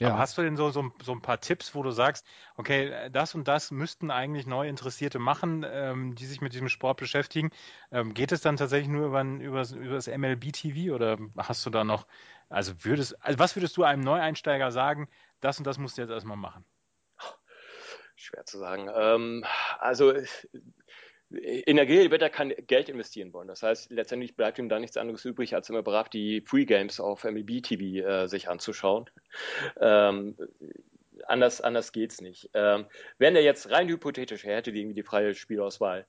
Ja. 0.03 0.09
Aber 0.09 0.19
hast 0.19 0.37
du 0.37 0.43
denn 0.43 0.57
so, 0.57 0.71
so, 0.71 0.91
so, 1.01 1.13
ein 1.13 1.23
paar 1.23 1.41
Tipps, 1.41 1.77
wo 1.77 1.83
du 1.85 1.93
sagst, 1.93 2.27
okay, 2.57 3.09
das 3.11 3.37
und 3.37 3.47
das 3.47 3.71
müssten 3.71 4.11
eigentlich 4.11 4.47
Neuinteressierte 4.47 5.21
machen, 5.21 5.65
ähm, 5.65 6.17
die 6.17 6.27
sich 6.27 6.41
mit 6.41 6.53
diesem 6.53 6.69
Sport 6.69 6.99
beschäftigen? 6.99 7.51
Ähm, 7.93 8.13
geht 8.13 8.33
es 8.33 8.41
dann 8.41 8.57
tatsächlich 8.57 8.89
nur 8.89 9.07
über, 9.07 9.23
über, 9.23 9.63
über 9.71 9.95
das 9.95 10.09
MLB-TV 10.09 10.93
oder 10.93 11.19
hast 11.37 11.65
du 11.65 11.71
da 11.71 11.85
noch, 11.85 12.09
also 12.49 12.85
würdest, 12.85 13.23
also 13.25 13.39
was 13.39 13.55
würdest 13.55 13.77
du 13.77 13.85
einem 13.85 14.03
Neueinsteiger 14.03 14.73
sagen, 14.73 15.09
das 15.41 15.59
und 15.59 15.69
das 15.69 15.79
musst 15.79 15.97
du 15.97 16.03
jetzt 16.03 16.11
erstmal 16.11 16.37
machen? 16.37 16.65
Schwer 18.17 18.45
zu 18.45 18.59
sagen. 18.59 18.91
Ähm, 18.93 19.45
also 19.79 20.13
in 21.35 21.77
der 21.77 21.89
Regel 21.89 22.11
wird 22.11 22.23
er 22.23 22.31
kein 22.31 22.55
Geld 22.67 22.89
investieren 22.89 23.33
wollen. 23.33 23.49
Das 23.49 23.63
heißt, 23.63 23.91
letztendlich 23.91 24.37
bleibt 24.37 24.59
ihm 24.59 24.69
da 24.69 24.79
nichts 24.79 24.97
anderes 24.97 25.25
übrig, 25.25 25.55
als 25.55 25.69
immer 25.71 25.83
brav 25.83 26.09
die 26.09 26.41
Pre-Games 26.41 27.01
auf 27.01 27.25
MLB 27.25 27.63
TV 27.63 28.07
äh, 28.07 28.29
sich 28.29 28.49
anzuschauen. 28.49 29.09
Ähm, 29.81 30.37
anders, 31.27 31.61
anders 31.61 31.93
geht's 31.93 32.21
nicht. 32.21 32.51
Ähm, 32.55 32.87
wenn 33.19 33.37
er 33.37 33.43
jetzt 33.43 33.71
rein 33.71 33.89
hypothetisch, 33.89 34.45
er 34.45 34.57
hätte 34.57 34.71
irgendwie 34.71 34.95
die 34.95 35.03
freie 35.03 35.35
Spielauswahl. 35.35 36.07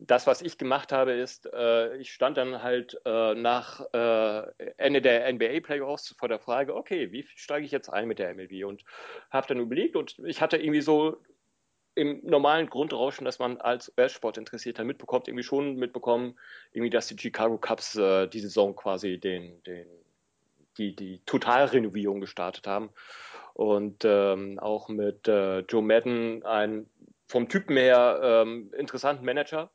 Das, 0.00 0.26
was 0.26 0.42
ich 0.42 0.58
gemacht 0.58 0.92
habe, 0.92 1.12
ist, 1.12 1.46
äh, 1.52 1.96
ich 1.96 2.12
stand 2.12 2.36
dann 2.36 2.62
halt 2.62 3.00
äh, 3.04 3.34
nach 3.34 3.80
äh, 3.92 4.42
Ende 4.76 5.02
der 5.02 5.32
NBA 5.32 5.60
Playoffs 5.60 6.14
vor 6.18 6.28
der 6.28 6.38
Frage, 6.38 6.74
okay, 6.74 7.12
wie 7.12 7.26
steige 7.34 7.64
ich 7.64 7.72
jetzt 7.72 7.88
ein 7.88 8.08
mit 8.08 8.18
der 8.18 8.34
MLB? 8.34 8.64
Und 8.64 8.84
habe 9.30 9.46
dann 9.46 9.60
überlegt 9.60 9.96
und 9.96 10.18
ich 10.24 10.40
hatte 10.40 10.56
irgendwie 10.56 10.82
so 10.82 11.22
im 11.96 12.20
normalen 12.22 12.68
Grundrauschen, 12.68 13.24
dass 13.24 13.38
man 13.38 13.56
als 13.56 13.90
US-Sport-Interessierter 13.96 14.84
mitbekommt, 14.84 15.28
irgendwie 15.28 15.42
schon 15.42 15.76
mitbekommen, 15.76 16.38
irgendwie, 16.72 16.90
dass 16.90 17.08
die 17.08 17.18
Chicago 17.18 17.56
Cubs 17.56 17.96
äh, 17.96 18.28
die 18.28 18.40
Saison 18.40 18.76
quasi 18.76 19.18
den, 19.18 19.62
den, 19.64 19.86
die, 20.76 20.94
die 20.94 21.22
Totalrenovierung 21.24 22.20
gestartet 22.20 22.66
haben. 22.66 22.90
Und 23.54 24.04
ähm, 24.04 24.58
auch 24.58 24.90
mit 24.90 25.26
äh, 25.26 25.60
Joe 25.60 25.82
Madden 25.82 26.44
einen 26.44 26.90
vom 27.26 27.48
Typen 27.48 27.78
her 27.78 28.20
ähm, 28.22 28.70
interessanten 28.76 29.24
Manager 29.24 29.70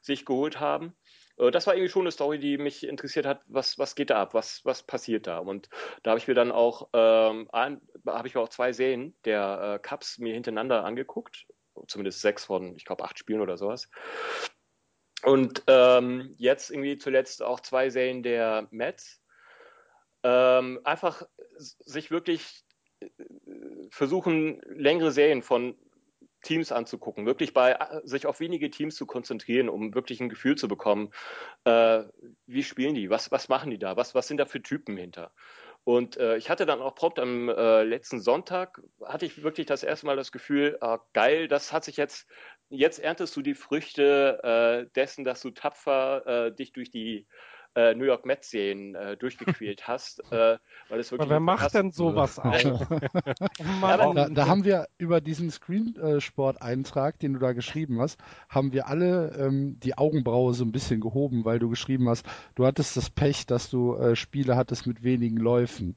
sich 0.00 0.24
geholt 0.24 0.60
haben. 0.60 0.94
Äh, 1.38 1.50
das 1.50 1.66
war 1.66 1.74
irgendwie 1.74 1.90
schon 1.90 2.02
eine 2.02 2.12
Story, 2.12 2.38
die 2.38 2.56
mich 2.56 2.86
interessiert 2.86 3.26
hat, 3.26 3.42
was, 3.48 3.80
was 3.80 3.96
geht 3.96 4.10
da 4.10 4.22
ab, 4.22 4.32
was, 4.32 4.64
was 4.64 4.84
passiert 4.84 5.26
da. 5.26 5.38
Und 5.38 5.68
da 6.04 6.12
habe 6.12 6.20
ich 6.20 6.28
mir 6.28 6.34
dann 6.34 6.52
auch, 6.52 6.88
ähm, 6.92 7.48
habe 7.52 8.28
ich 8.28 8.36
mir 8.36 8.40
auch 8.40 8.48
zwei 8.48 8.72
Serien 8.72 9.16
der 9.24 9.74
äh, 9.74 9.78
Cups 9.80 10.18
mir 10.18 10.34
hintereinander 10.34 10.84
angeguckt 10.84 11.48
zumindest 11.86 12.20
sechs 12.20 12.44
von, 12.44 12.76
ich 12.76 12.84
glaube, 12.84 13.04
acht 13.04 13.18
Spielen 13.18 13.40
oder 13.40 13.56
sowas. 13.56 13.88
Und 15.22 15.62
ähm, 15.68 16.34
jetzt 16.36 16.70
irgendwie 16.70 16.98
zuletzt 16.98 17.42
auch 17.42 17.60
zwei 17.60 17.90
Serien 17.90 18.22
der 18.22 18.68
Mets. 18.70 19.22
Ähm, 20.22 20.80
einfach 20.84 21.22
sich 21.58 22.10
wirklich 22.10 22.64
äh, 23.00 23.08
versuchen, 23.90 24.60
längere 24.66 25.12
Serien 25.12 25.42
von 25.42 25.76
Teams 26.44 26.72
anzugucken, 26.72 27.26
wirklich 27.26 27.52
bei 27.54 27.76
sich 28.04 28.26
auf 28.26 28.38
wenige 28.38 28.70
Teams 28.70 28.96
zu 28.96 29.06
konzentrieren, 29.06 29.68
um 29.68 29.94
wirklich 29.94 30.20
ein 30.20 30.28
Gefühl 30.28 30.56
zu 30.56 30.68
bekommen, 30.68 31.10
äh, 31.64 32.04
wie 32.46 32.62
spielen 32.62 32.94
die, 32.94 33.10
was, 33.10 33.32
was 33.32 33.48
machen 33.48 33.70
die 33.70 33.78
da, 33.78 33.96
was, 33.96 34.14
was 34.14 34.28
sind 34.28 34.36
da 34.36 34.46
für 34.46 34.62
Typen 34.62 34.96
hinter. 34.96 35.32
Und 35.84 36.16
äh, 36.16 36.38
ich 36.38 36.48
hatte 36.48 36.64
dann 36.64 36.80
auch 36.80 36.94
prompt 36.94 37.18
am 37.18 37.50
äh, 37.50 37.82
letzten 37.82 38.20
Sonntag, 38.20 38.80
hatte 39.04 39.26
ich 39.26 39.42
wirklich 39.42 39.66
das 39.66 39.82
erste 39.82 40.06
Mal 40.06 40.16
das 40.16 40.32
Gefühl, 40.32 40.78
äh, 40.80 40.98
geil, 41.12 41.46
das 41.46 41.72
hat 41.72 41.84
sich 41.84 41.98
jetzt, 41.98 42.26
jetzt 42.70 42.98
erntest 42.98 43.36
du 43.36 43.42
die 43.42 43.54
Früchte 43.54 44.40
äh, 44.42 44.90
dessen, 44.94 45.24
dass 45.24 45.42
du 45.42 45.50
tapfer 45.50 46.26
äh, 46.46 46.54
dich 46.54 46.72
durch 46.72 46.90
die 46.90 47.26
äh, 47.74 47.94
New 47.94 48.04
York 48.04 48.24
Mets 48.24 48.50
Serien 48.50 48.94
äh, 48.94 49.16
durchgequält 49.16 49.88
hast. 49.88 50.20
Äh, 50.30 50.58
weil 50.88 51.00
es 51.00 51.10
wirklich 51.10 51.22
Aber 51.22 51.30
wer 51.30 51.40
macht 51.40 51.74
denn 51.74 51.90
sowas 51.90 52.38
auch? 52.38 52.90
oh 52.90 52.98
da, 54.14 54.28
da, 54.28 54.46
haben 54.46 54.64
wir 54.64 54.86
über 54.98 55.20
diesen 55.20 55.50
Screensport-Eintrag, 55.50 57.18
den 57.18 57.34
du 57.34 57.38
da 57.38 57.52
geschrieben 57.52 58.00
hast, 58.00 58.18
haben 58.48 58.72
wir 58.72 58.86
alle 58.88 59.34
ähm, 59.38 59.78
die 59.80 59.96
Augenbraue 59.98 60.54
so 60.54 60.64
ein 60.64 60.72
bisschen 60.72 61.00
gehoben, 61.00 61.44
weil 61.44 61.58
du 61.58 61.68
geschrieben 61.68 62.08
hast, 62.08 62.26
du 62.54 62.66
hattest 62.66 62.96
das 62.96 63.10
Pech, 63.10 63.46
dass 63.46 63.70
du 63.70 63.94
äh, 63.96 64.16
Spiele 64.16 64.56
hattest 64.56 64.86
mit 64.86 65.02
wenigen 65.02 65.36
Läufen. 65.36 65.96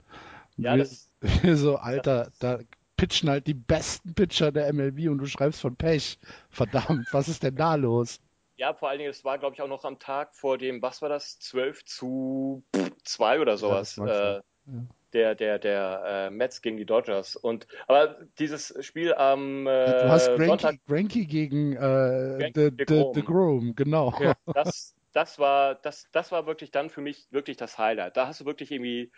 Ja, 0.58 0.76
wir, 0.76 0.84
das, 0.84 1.12
wir 1.44 1.58
so, 1.58 1.78
Alter, 1.78 2.32
da 2.40 2.60
pitchen 2.98 3.30
halt 3.30 3.48
die 3.48 3.54
besten 3.54 4.16
Pitcher 4.16 4.52
der 4.52 4.74
MLB 4.74 5.10
und 5.10 5.20
du 5.20 5.28
schreibst 5.28 5.62
von 5.62 5.76
Pech. 5.76 6.18
Verdammt, 6.50 7.08
was 7.12 7.30
ist 7.30 7.44
denn 7.44 7.56
da 7.56 7.76
los? 7.76 8.20
Ja, 8.58 8.74
vor 8.74 8.90
allen 8.90 8.98
Dingen, 8.98 9.12
es 9.12 9.24
war, 9.24 9.38
glaube 9.38 9.54
ich, 9.54 9.62
auch 9.62 9.68
noch 9.68 9.86
am 9.86 10.00
Tag 10.00 10.36
vor 10.36 10.58
dem, 10.58 10.82
was 10.82 11.02
war 11.02 11.10
das, 11.10 11.40
12 11.40 11.86
zu 11.86 12.64
2 13.04 13.40
oder 13.40 13.58
sowas. 13.58 13.96
Ja, 13.96 14.38
äh, 14.38 14.42
der, 15.14 15.36
der, 15.36 15.60
der 15.60 16.04
äh, 16.06 16.30
Mets 16.30 16.62
gegen 16.62 16.78
die 16.78 16.86
Dodgers. 16.86 17.36
Und 17.36 17.68
aber 17.88 18.18
dieses 18.40 18.74
Spiel 18.86 19.14
am 19.14 19.66
äh, 19.68 20.02
Du 20.02 20.10
hast 20.10 20.28
Granky, 20.28 20.48
Sonntag, 20.48 20.76
Granky 20.88 21.26
gegen 21.26 21.76
äh, 21.78 22.52
the 22.54 23.22
Grom, 23.24 23.76
genau. 23.76 24.14
Ja, 24.20 24.34
das, 24.54 24.96
das 25.14 25.40
war 25.40 25.76
das, 25.76 26.08
das 26.12 26.32
war 26.32 26.46
wirklich 26.46 26.72
dann 26.72 26.90
für 26.90 27.02
mich 27.02 27.28
wirklich 27.32 27.58
das 27.58 27.78
Highlight. 27.78 28.18
Da 28.18 28.28
hast 28.28 28.42
du 28.42 28.46
wirklich 28.46 28.72
irgendwie 28.72 29.12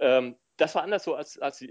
ähm, 0.00 0.36
das 0.56 0.74
war 0.74 0.82
anders 0.82 1.04
so 1.04 1.14
als, 1.14 1.38
als 1.38 1.64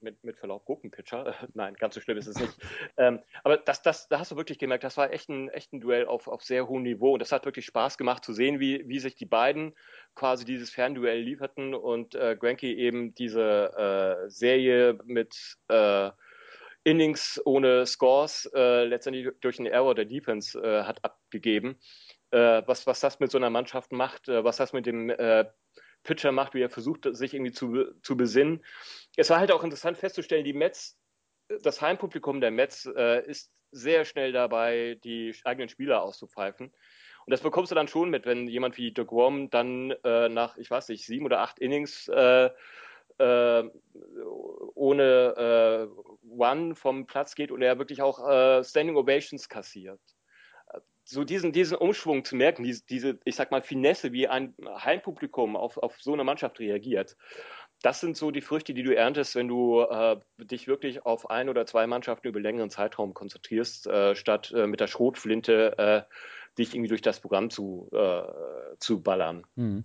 mit, 0.00 0.22
mit 0.24 0.38
Verlaub 0.38 0.64
Gurkenpitcher. 0.64 1.34
Nein, 1.54 1.74
ganz 1.74 1.94
so 1.94 2.00
schlimm 2.00 2.18
ist 2.18 2.26
es 2.26 2.38
nicht. 2.38 2.56
ähm, 2.96 3.20
aber 3.44 3.56
das, 3.56 3.82
das, 3.82 4.08
da 4.08 4.18
hast 4.18 4.30
du 4.30 4.36
wirklich 4.36 4.58
gemerkt, 4.58 4.84
das 4.84 4.96
war 4.96 5.12
echt 5.12 5.28
ein, 5.28 5.48
echt 5.50 5.72
ein 5.72 5.80
Duell 5.80 6.06
auf, 6.06 6.28
auf 6.28 6.42
sehr 6.42 6.68
hohem 6.68 6.82
Niveau. 6.82 7.12
Und 7.12 7.20
das 7.20 7.32
hat 7.32 7.44
wirklich 7.44 7.66
Spaß 7.66 7.98
gemacht 7.98 8.24
zu 8.24 8.32
sehen, 8.32 8.60
wie, 8.60 8.88
wie 8.88 8.98
sich 8.98 9.16
die 9.16 9.26
beiden 9.26 9.74
quasi 10.14 10.44
dieses 10.44 10.70
Fernduell 10.70 11.20
lieferten 11.20 11.74
und 11.74 12.14
äh, 12.14 12.36
Granky 12.38 12.74
eben 12.74 13.14
diese 13.14 14.24
äh, 14.26 14.30
Serie 14.30 14.98
mit 15.04 15.56
äh, 15.68 16.10
Innings 16.84 17.40
ohne 17.44 17.84
Scores 17.84 18.48
äh, 18.54 18.84
letztendlich 18.84 19.28
durch 19.40 19.58
einen 19.58 19.66
Error 19.66 19.94
der 19.94 20.04
Defense 20.04 20.58
äh, 20.60 20.84
hat 20.84 21.04
abgegeben. 21.04 21.80
Äh, 22.30 22.62
was, 22.66 22.86
was 22.86 23.00
das 23.00 23.18
mit 23.18 23.30
so 23.30 23.38
einer 23.38 23.50
Mannschaft 23.50 23.92
macht, 23.92 24.28
äh, 24.28 24.44
was 24.44 24.56
das 24.56 24.72
mit 24.72 24.86
dem 24.86 25.10
Pitcher 26.06 26.32
macht, 26.32 26.54
wie 26.54 26.62
er 26.62 26.70
versucht, 26.70 27.06
sich 27.10 27.34
irgendwie 27.34 27.52
zu, 27.52 27.84
zu 28.02 28.16
besinnen. 28.16 28.64
Es 29.16 29.28
war 29.28 29.38
halt 29.38 29.52
auch 29.52 29.64
interessant 29.64 29.98
festzustellen, 29.98 30.44
die 30.44 30.54
Mets, 30.54 30.98
das 31.62 31.82
Heimpublikum 31.82 32.40
der 32.40 32.50
Mets 32.50 32.86
äh, 32.96 33.26
ist 33.26 33.52
sehr 33.72 34.04
schnell 34.04 34.32
dabei, 34.32 34.98
die 35.04 35.34
eigenen 35.44 35.68
Spieler 35.68 36.02
auszupfeifen. 36.02 36.68
Und 36.68 37.30
das 37.30 37.40
bekommst 37.40 37.72
du 37.72 37.74
dann 37.74 37.88
schon 37.88 38.08
mit, 38.08 38.24
wenn 38.24 38.46
jemand 38.46 38.76
wie 38.78 38.92
Doug 38.92 39.10
Worm 39.10 39.50
dann 39.50 39.90
äh, 40.04 40.28
nach, 40.28 40.56
ich 40.56 40.70
weiß 40.70 40.88
nicht, 40.88 41.04
sieben 41.04 41.26
oder 41.26 41.40
acht 41.40 41.58
Innings 41.58 42.08
äh, 42.08 42.50
äh, 43.18 43.64
ohne 44.74 45.88
äh, 45.90 46.28
One 46.28 46.74
vom 46.76 47.06
Platz 47.06 47.34
geht 47.34 47.50
und 47.50 47.62
er 47.62 47.78
wirklich 47.78 48.00
auch 48.00 48.28
äh, 48.28 48.62
Standing 48.62 48.96
Ovations 48.96 49.48
kassiert 49.48 50.00
so 51.08 51.22
diesen, 51.22 51.52
diesen 51.52 51.76
Umschwung 51.76 52.24
zu 52.24 52.34
merken, 52.34 52.64
diese, 52.64 52.84
diese, 52.84 53.18
ich 53.24 53.36
sag 53.36 53.52
mal, 53.52 53.62
Finesse, 53.62 54.12
wie 54.12 54.26
ein 54.26 54.54
Heimpublikum 54.66 55.56
auf, 55.56 55.78
auf 55.78 55.96
so 56.00 56.12
eine 56.12 56.24
Mannschaft 56.24 56.58
reagiert, 56.58 57.16
das 57.82 58.00
sind 58.00 58.16
so 58.16 58.30
die 58.30 58.40
Früchte, 58.40 58.74
die 58.74 58.82
du 58.82 58.94
erntest, 58.94 59.36
wenn 59.36 59.48
du 59.48 59.82
äh, 59.82 60.16
dich 60.38 60.66
wirklich 60.66 61.06
auf 61.06 61.30
ein 61.30 61.48
oder 61.48 61.64
zwei 61.66 61.86
Mannschaften 61.86 62.26
über 62.26 62.40
längeren 62.40 62.70
Zeitraum 62.70 63.14
konzentrierst, 63.14 63.86
äh, 63.86 64.16
statt 64.16 64.52
äh, 64.56 64.66
mit 64.66 64.80
der 64.80 64.88
Schrotflinte 64.88 65.78
äh, 65.78 66.02
dich 66.58 66.74
irgendwie 66.74 66.88
durch 66.88 67.02
das 67.02 67.20
Programm 67.20 67.50
zu, 67.50 67.88
äh, 67.92 68.22
zu 68.78 69.02
ballern. 69.02 69.46
Mhm. 69.54 69.84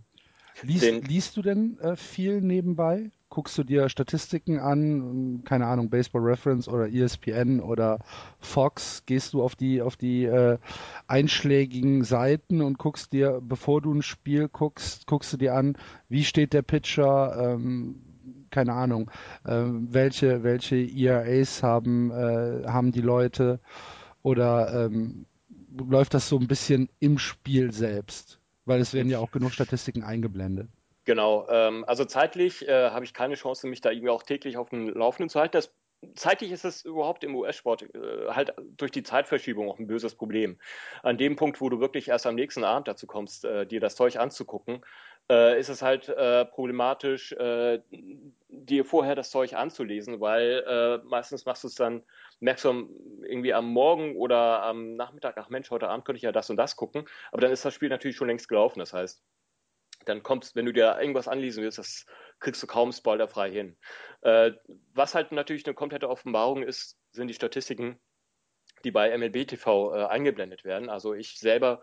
Liest, 0.63 0.83
Den, 0.83 1.01
liest 1.03 1.37
du 1.37 1.41
denn 1.41 1.79
äh, 1.79 1.95
viel 1.95 2.41
nebenbei? 2.41 3.11
Guckst 3.31 3.57
du 3.57 3.63
dir 3.63 3.87
Statistiken 3.89 4.59
an, 4.59 5.41
keine 5.45 5.65
Ahnung, 5.65 5.89
Baseball 5.89 6.21
Reference 6.21 6.67
oder 6.67 6.87
ESPN 6.93 7.61
oder 7.61 7.99
Fox, 8.39 9.03
gehst 9.05 9.33
du 9.33 9.41
auf 9.41 9.55
die 9.55 9.81
auf 9.81 9.95
die 9.95 10.25
äh, 10.25 10.57
einschlägigen 11.07 12.03
Seiten 12.03 12.61
und 12.61 12.77
guckst 12.77 13.13
dir, 13.13 13.41
bevor 13.41 13.81
du 13.81 13.93
ein 13.93 14.01
Spiel 14.03 14.49
guckst, 14.49 15.07
guckst 15.07 15.31
du 15.33 15.37
dir 15.37 15.55
an, 15.55 15.77
wie 16.09 16.25
steht 16.25 16.51
der 16.53 16.61
Pitcher, 16.61 17.53
ähm, 17.53 18.01
keine 18.51 18.73
Ahnung, 18.73 19.09
äh, 19.45 19.63
welche 19.63 20.43
welche 20.43 20.75
ERAs 20.75 21.63
haben 21.63 22.11
äh, 22.11 22.67
haben 22.67 22.91
die 22.91 23.01
Leute 23.01 23.61
oder 24.23 24.85
ähm, 24.85 25.25
läuft 25.77 26.13
das 26.13 26.27
so 26.27 26.37
ein 26.37 26.47
bisschen 26.47 26.89
im 26.99 27.17
Spiel 27.17 27.71
selbst, 27.71 28.41
weil 28.65 28.81
es 28.81 28.93
werden 28.93 29.09
ja 29.09 29.19
auch 29.19 29.31
genug 29.31 29.53
Statistiken 29.53 30.03
eingeblendet. 30.03 30.67
Genau, 31.05 31.47
ähm, 31.49 31.83
also 31.87 32.05
zeitlich 32.05 32.67
äh, 32.67 32.91
habe 32.91 33.05
ich 33.05 33.13
keine 33.13 33.35
Chance, 33.35 33.67
mich 33.67 33.81
da 33.81 33.89
irgendwie 33.89 34.09
auch 34.09 34.23
täglich 34.23 34.57
auf 34.57 34.69
dem 34.69 34.87
Laufenden 34.89 35.29
zu 35.29 35.39
halten. 35.39 35.53
Das 35.53 35.73
zeitlich 36.15 36.51
ist 36.51 36.65
es 36.65 36.83
überhaupt 36.83 37.23
im 37.23 37.35
US-Sport 37.35 37.83
äh, 37.95 38.27
halt 38.29 38.53
durch 38.77 38.91
die 38.91 39.03
Zeitverschiebung 39.03 39.69
auch 39.69 39.79
ein 39.79 39.87
böses 39.87 40.15
Problem. 40.15 40.59
An 41.03 41.17
dem 41.17 41.35
Punkt, 41.35 41.59
wo 41.61 41.69
du 41.69 41.79
wirklich 41.79 42.09
erst 42.09 42.27
am 42.27 42.35
nächsten 42.35 42.63
Abend 42.63 42.87
dazu 42.87 43.07
kommst, 43.07 43.45
äh, 43.45 43.65
dir 43.65 43.79
das 43.79 43.95
Zeug 43.95 44.17
anzugucken, 44.17 44.83
äh, 45.29 45.59
ist 45.59 45.69
es 45.69 45.81
halt 45.81 46.09
äh, 46.09 46.45
problematisch, 46.45 47.31
äh, 47.33 47.79
dir 48.49 48.85
vorher 48.85 49.15
das 49.15 49.31
Zeug 49.31 49.53
anzulesen, 49.53 50.19
weil 50.19 51.01
meistens 51.05 51.45
machst 51.45 51.63
du 51.63 51.67
es 51.67 51.75
dann, 51.75 52.03
merkst 52.39 52.65
du 52.65 52.89
irgendwie 53.23 53.53
am 53.53 53.71
Morgen 53.71 54.15
oder 54.17 54.63
am 54.63 54.95
Nachmittag, 54.95 55.37
ach 55.37 55.49
Mensch, 55.49 55.71
heute 55.71 55.87
Abend 55.89 56.05
könnte 56.05 56.17
ich 56.17 56.23
ja 56.23 56.31
das 56.31 56.49
und 56.49 56.57
das 56.57 56.75
gucken, 56.75 57.05
aber 57.31 57.41
dann 57.41 57.51
ist 57.51 57.65
das 57.65 57.73
Spiel 57.73 57.89
natürlich 57.89 58.17
schon 58.17 58.27
längst 58.27 58.49
gelaufen. 58.49 58.79
Das 58.79 58.93
heißt, 58.93 59.23
dann 60.05 60.23
kommst, 60.23 60.55
wenn 60.55 60.65
du 60.65 60.73
dir 60.73 60.97
irgendwas 60.99 61.27
anlesen 61.27 61.63
willst, 61.63 61.77
das 61.77 62.05
kriegst 62.39 62.61
du 62.61 62.67
kaum 62.67 62.91
spoilerfrei 62.91 63.51
hin. 63.51 63.77
Äh, 64.21 64.51
was 64.93 65.15
halt 65.15 65.31
natürlich 65.31 65.65
eine 65.65 65.75
komplette 65.75 66.09
Offenbarung 66.09 66.63
ist, 66.63 66.97
sind 67.11 67.27
die 67.27 67.33
Statistiken, 67.33 67.99
die 68.83 68.91
bei 68.91 69.15
MLB 69.15 69.47
TV 69.47 69.95
äh, 69.95 70.05
eingeblendet 70.05 70.63
werden. 70.63 70.89
Also 70.89 71.13
ich 71.13 71.37
selber 71.37 71.81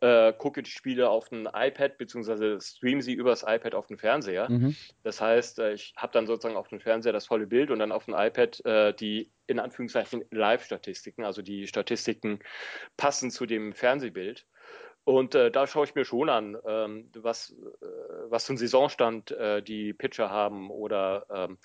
äh, 0.00 0.32
gucke 0.32 0.62
die 0.62 0.70
Spiele 0.70 1.10
auf 1.10 1.28
dem 1.28 1.48
iPad 1.52 1.98
beziehungsweise 1.98 2.60
streame 2.60 3.02
sie 3.02 3.14
übers 3.14 3.42
iPad 3.42 3.74
auf 3.74 3.86
den 3.86 3.98
Fernseher. 3.98 4.48
Mhm. 4.48 4.76
Das 5.02 5.20
heißt, 5.20 5.58
äh, 5.58 5.72
ich 5.72 5.92
habe 5.96 6.12
dann 6.12 6.26
sozusagen 6.26 6.56
auf 6.56 6.68
dem 6.68 6.80
Fernseher 6.80 7.12
das 7.12 7.26
volle 7.26 7.46
Bild 7.46 7.70
und 7.70 7.80
dann 7.80 7.92
auf 7.92 8.04
dem 8.04 8.14
iPad 8.14 8.64
äh, 8.64 8.94
die 8.94 9.30
in 9.46 9.58
Anführungszeichen 9.58 10.24
Live-Statistiken, 10.30 11.24
also 11.24 11.42
die 11.42 11.66
Statistiken 11.66 12.38
passen 12.96 13.30
zu 13.30 13.46
dem 13.46 13.72
Fernsehbild. 13.72 14.46
Und 15.08 15.34
äh, 15.34 15.50
da 15.50 15.66
schaue 15.66 15.86
ich 15.86 15.94
mir 15.94 16.04
schon 16.04 16.28
an, 16.28 16.58
ähm, 16.66 17.10
was, 17.14 17.56
äh, 17.80 17.86
was 18.28 18.44
für 18.44 18.50
einen 18.50 18.58
Saisonstand 18.58 19.30
äh, 19.30 19.62
die 19.62 19.94
Pitcher 19.94 20.28
haben 20.28 20.70
oder 20.70 21.24
ähm, 21.30 21.56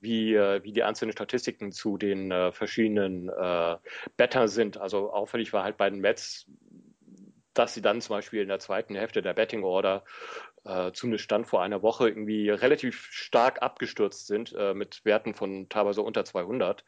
wie, 0.00 0.34
äh, 0.34 0.64
wie 0.64 0.72
die 0.72 0.82
einzelnen 0.82 1.12
Statistiken 1.12 1.70
zu 1.70 1.98
den 1.98 2.32
äh, 2.32 2.50
verschiedenen 2.50 3.28
äh, 3.28 3.76
Better 4.16 4.48
sind. 4.48 4.76
Also 4.76 5.12
auffällig 5.12 5.52
war 5.52 5.62
halt 5.62 5.76
bei 5.76 5.88
den 5.88 6.00
Mets, 6.00 6.46
dass 7.54 7.74
sie 7.74 7.80
dann 7.80 8.00
zum 8.00 8.16
Beispiel 8.16 8.42
in 8.42 8.48
der 8.48 8.58
zweiten 8.58 8.96
Hälfte 8.96 9.22
der 9.22 9.34
Betting 9.34 9.62
Order 9.62 10.02
äh, 10.70 10.92
zumindest 10.92 11.24
Stand 11.24 11.48
vor 11.48 11.62
einer 11.62 11.82
Woche 11.82 12.08
irgendwie 12.08 12.48
relativ 12.48 13.08
stark 13.10 13.60
abgestürzt 13.60 14.28
sind 14.28 14.54
äh, 14.56 14.72
mit 14.72 15.04
Werten 15.04 15.34
von 15.34 15.68
teilweise 15.68 16.02
unter 16.02 16.24
200. 16.24 16.84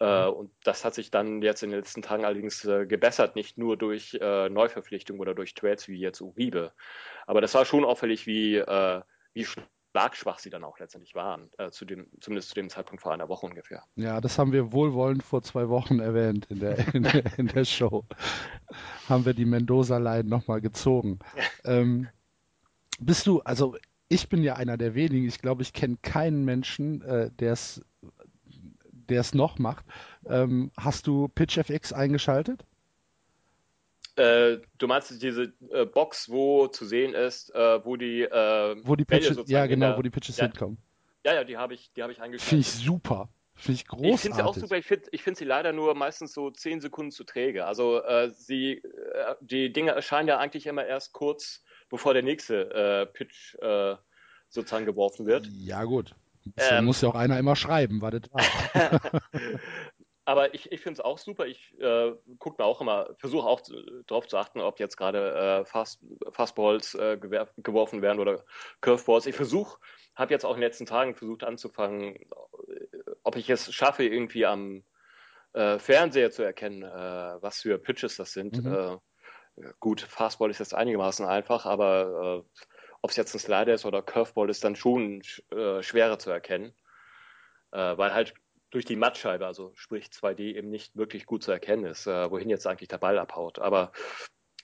Äh, 0.00 0.26
mhm. 0.26 0.32
und 0.32 0.50
das 0.64 0.84
hat 0.84 0.94
sich 0.94 1.10
dann 1.10 1.40
jetzt 1.40 1.62
in 1.62 1.70
den 1.70 1.78
letzten 1.78 2.02
Tagen 2.02 2.24
allerdings 2.24 2.64
äh, 2.64 2.84
gebessert, 2.86 3.36
nicht 3.36 3.58
nur 3.58 3.76
durch 3.76 4.18
äh, 4.20 4.48
Neuverpflichtungen 4.48 5.20
oder 5.20 5.34
durch 5.34 5.54
Trades 5.54 5.86
wie 5.86 6.00
jetzt 6.00 6.20
Uribe. 6.20 6.72
Aber 7.26 7.40
das 7.40 7.54
war 7.54 7.64
schon 7.64 7.84
auffällig, 7.84 8.26
wie, 8.26 8.56
äh, 8.56 9.02
wie 9.34 9.46
schlagschwach 9.46 10.40
sie 10.40 10.50
dann 10.50 10.64
auch 10.64 10.78
letztendlich 10.80 11.14
waren, 11.14 11.50
zu 11.70 11.84
dem, 11.84 12.08
zumindest 12.20 12.48
zu 12.48 12.54
dem 12.54 12.70
Zeitpunkt 12.70 13.02
vor 13.02 13.12
einer 13.12 13.28
Woche 13.28 13.46
ungefähr. 13.46 13.84
Ja, 13.94 14.20
das 14.20 14.38
haben 14.38 14.52
wir 14.52 14.72
wohlwollend 14.72 15.22
vor 15.22 15.42
zwei 15.42 15.68
Wochen 15.68 16.00
erwähnt 16.00 16.46
in 16.50 16.60
der, 16.60 16.94
in 16.94 17.02
der, 17.02 17.38
in 17.38 17.46
der 17.46 17.64
Show. 17.64 18.04
haben 19.08 19.26
wir 19.26 19.34
die 19.34 19.44
Mendoza-Line 19.44 20.28
nochmal 20.28 20.60
gezogen. 20.60 21.18
ähm, 21.64 22.08
bist 23.00 23.26
du, 23.26 23.40
also 23.40 23.76
ich 24.08 24.28
bin 24.28 24.42
ja 24.42 24.54
einer 24.56 24.76
der 24.76 24.94
wenigen, 24.94 25.26
ich 25.26 25.40
glaube, 25.40 25.62
ich 25.62 25.72
kenne 25.72 25.96
keinen 26.02 26.44
Menschen, 26.44 27.02
äh, 27.02 27.30
der 27.38 27.52
es 27.52 27.82
der 29.08 29.20
es 29.20 29.34
noch 29.34 29.58
macht. 29.58 29.84
Ähm, 30.26 30.70
hast 30.76 31.06
du 31.06 31.28
PitchFX 31.28 31.92
eingeschaltet? 31.92 32.64
Äh, 34.16 34.58
du 34.78 34.86
meinst 34.86 35.22
diese 35.22 35.52
äh, 35.70 35.86
Box, 35.86 36.30
wo 36.30 36.68
zu 36.68 36.84
sehen 36.84 37.14
ist, 37.14 37.54
äh, 37.54 37.84
wo 37.84 37.96
die 37.96 38.22
äh, 38.22 38.76
wo 38.84 38.94
die 38.94 39.04
Pitches, 39.04 39.38
ja 39.46 39.66
genau, 39.66 39.88
der, 39.88 39.98
wo 39.98 40.02
die 40.02 40.10
Pitches 40.10 40.36
ja, 40.36 40.44
hinkommen. 40.44 40.78
Ja, 41.24 41.34
ja, 41.34 41.44
die 41.44 41.56
habe 41.56 41.74
ich, 41.74 41.92
die 41.94 42.02
habe 42.02 42.12
ich 42.12 42.20
eingeschaltet. 42.20 42.48
Finde 42.48 42.60
ich 42.60 42.68
super. 42.68 43.28
Finde 43.54 43.80
ich 43.80 43.86
großartig. 43.86 44.14
Ich 44.14 44.20
finde 44.20 44.36
sie 44.36 44.42
auch 44.42 44.54
super. 44.54 44.76
Ich 44.76 44.86
finde 44.86 45.08
ich 45.12 45.22
find 45.22 45.36
sie 45.36 45.44
leider 45.44 45.72
nur 45.72 45.94
meistens 45.94 46.32
so 46.34 46.50
zehn 46.50 46.80
Sekunden 46.80 47.10
zu 47.10 47.24
träge. 47.24 47.64
Also 47.64 48.02
äh, 48.02 48.30
sie, 48.30 48.82
äh, 48.82 49.34
die 49.40 49.72
Dinge 49.72 49.92
erscheinen 49.92 50.28
ja 50.28 50.38
eigentlich 50.38 50.66
immer 50.66 50.84
erst 50.84 51.12
kurz 51.12 51.64
bevor 51.92 52.14
der 52.14 52.22
nächste 52.22 52.70
äh, 52.70 53.06
Pitch 53.06 53.54
äh, 53.60 53.96
sozusagen 54.48 54.86
geworfen 54.86 55.26
wird. 55.26 55.46
Ja, 55.52 55.84
gut. 55.84 56.14
So 56.56 56.74
ähm, 56.74 56.86
muss 56.86 57.02
ja 57.02 57.10
auch 57.10 57.14
einer 57.14 57.38
immer 57.38 57.54
schreiben, 57.54 58.00
war 58.00 58.10
das 58.10 58.22
Aber 60.24 60.54
ich, 60.54 60.70
ich 60.72 60.80
finde 60.80 60.94
es 60.94 61.04
auch 61.04 61.18
super. 61.18 61.46
Ich 61.46 61.78
äh, 61.80 62.12
gucke 62.38 62.62
mir 62.62 62.66
auch 62.66 62.80
immer, 62.80 63.10
versuche 63.18 63.46
auch 63.46 63.60
darauf 64.06 64.26
zu 64.26 64.38
achten, 64.38 64.60
ob 64.60 64.80
jetzt 64.80 64.96
gerade 64.96 65.34
äh, 65.34 65.64
Fast, 65.64 66.00
Fastballs 66.30 66.94
äh, 66.94 67.18
geworfen 67.18 68.02
werden 68.02 68.20
oder 68.20 68.44
Curveballs. 68.80 69.26
Ich 69.26 69.34
versuche, 69.34 69.78
habe 70.14 70.32
jetzt 70.32 70.44
auch 70.44 70.54
in 70.54 70.60
den 70.60 70.68
letzten 70.68 70.86
Tagen 70.86 71.14
versucht 71.14 71.44
anzufangen, 71.44 72.18
ob 73.24 73.36
ich 73.36 73.50
es 73.50 73.74
schaffe, 73.74 74.04
irgendwie 74.04 74.46
am 74.46 74.84
äh, 75.54 75.78
Fernseher 75.78 76.30
zu 76.30 76.42
erkennen, 76.42 76.82
äh, 76.84 77.42
was 77.42 77.60
für 77.60 77.78
Pitches 77.78 78.16
das 78.16 78.32
sind. 78.32 78.62
Mhm. 78.64 79.00
Gut, 79.80 80.00
Fastball 80.00 80.50
ist 80.50 80.60
jetzt 80.60 80.74
einigermaßen 80.74 81.26
einfach, 81.26 81.66
aber 81.66 82.44
äh, 82.44 82.60
ob 83.02 83.10
es 83.10 83.16
jetzt 83.16 83.34
ein 83.34 83.38
Slider 83.38 83.74
ist 83.74 83.84
oder 83.84 84.02
Curveball 84.02 84.48
ist 84.48 84.64
dann 84.64 84.76
schon 84.76 85.22
äh, 85.50 85.82
schwerer 85.82 86.18
zu 86.18 86.30
erkennen, 86.30 86.72
äh, 87.72 87.96
weil 87.96 88.14
halt 88.14 88.34
durch 88.70 88.84
die 88.86 88.96
Mattscheibe, 88.96 89.46
also 89.46 89.72
sprich 89.74 90.06
2D, 90.06 90.54
eben 90.56 90.70
nicht 90.70 90.96
wirklich 90.96 91.26
gut 91.26 91.42
zu 91.42 91.52
erkennen 91.52 91.84
ist, 91.84 92.06
äh, 92.06 92.30
wohin 92.30 92.48
jetzt 92.48 92.66
eigentlich 92.66 92.88
der 92.88 92.98
Ball 92.98 93.18
abhaut. 93.18 93.58
Aber 93.58 93.92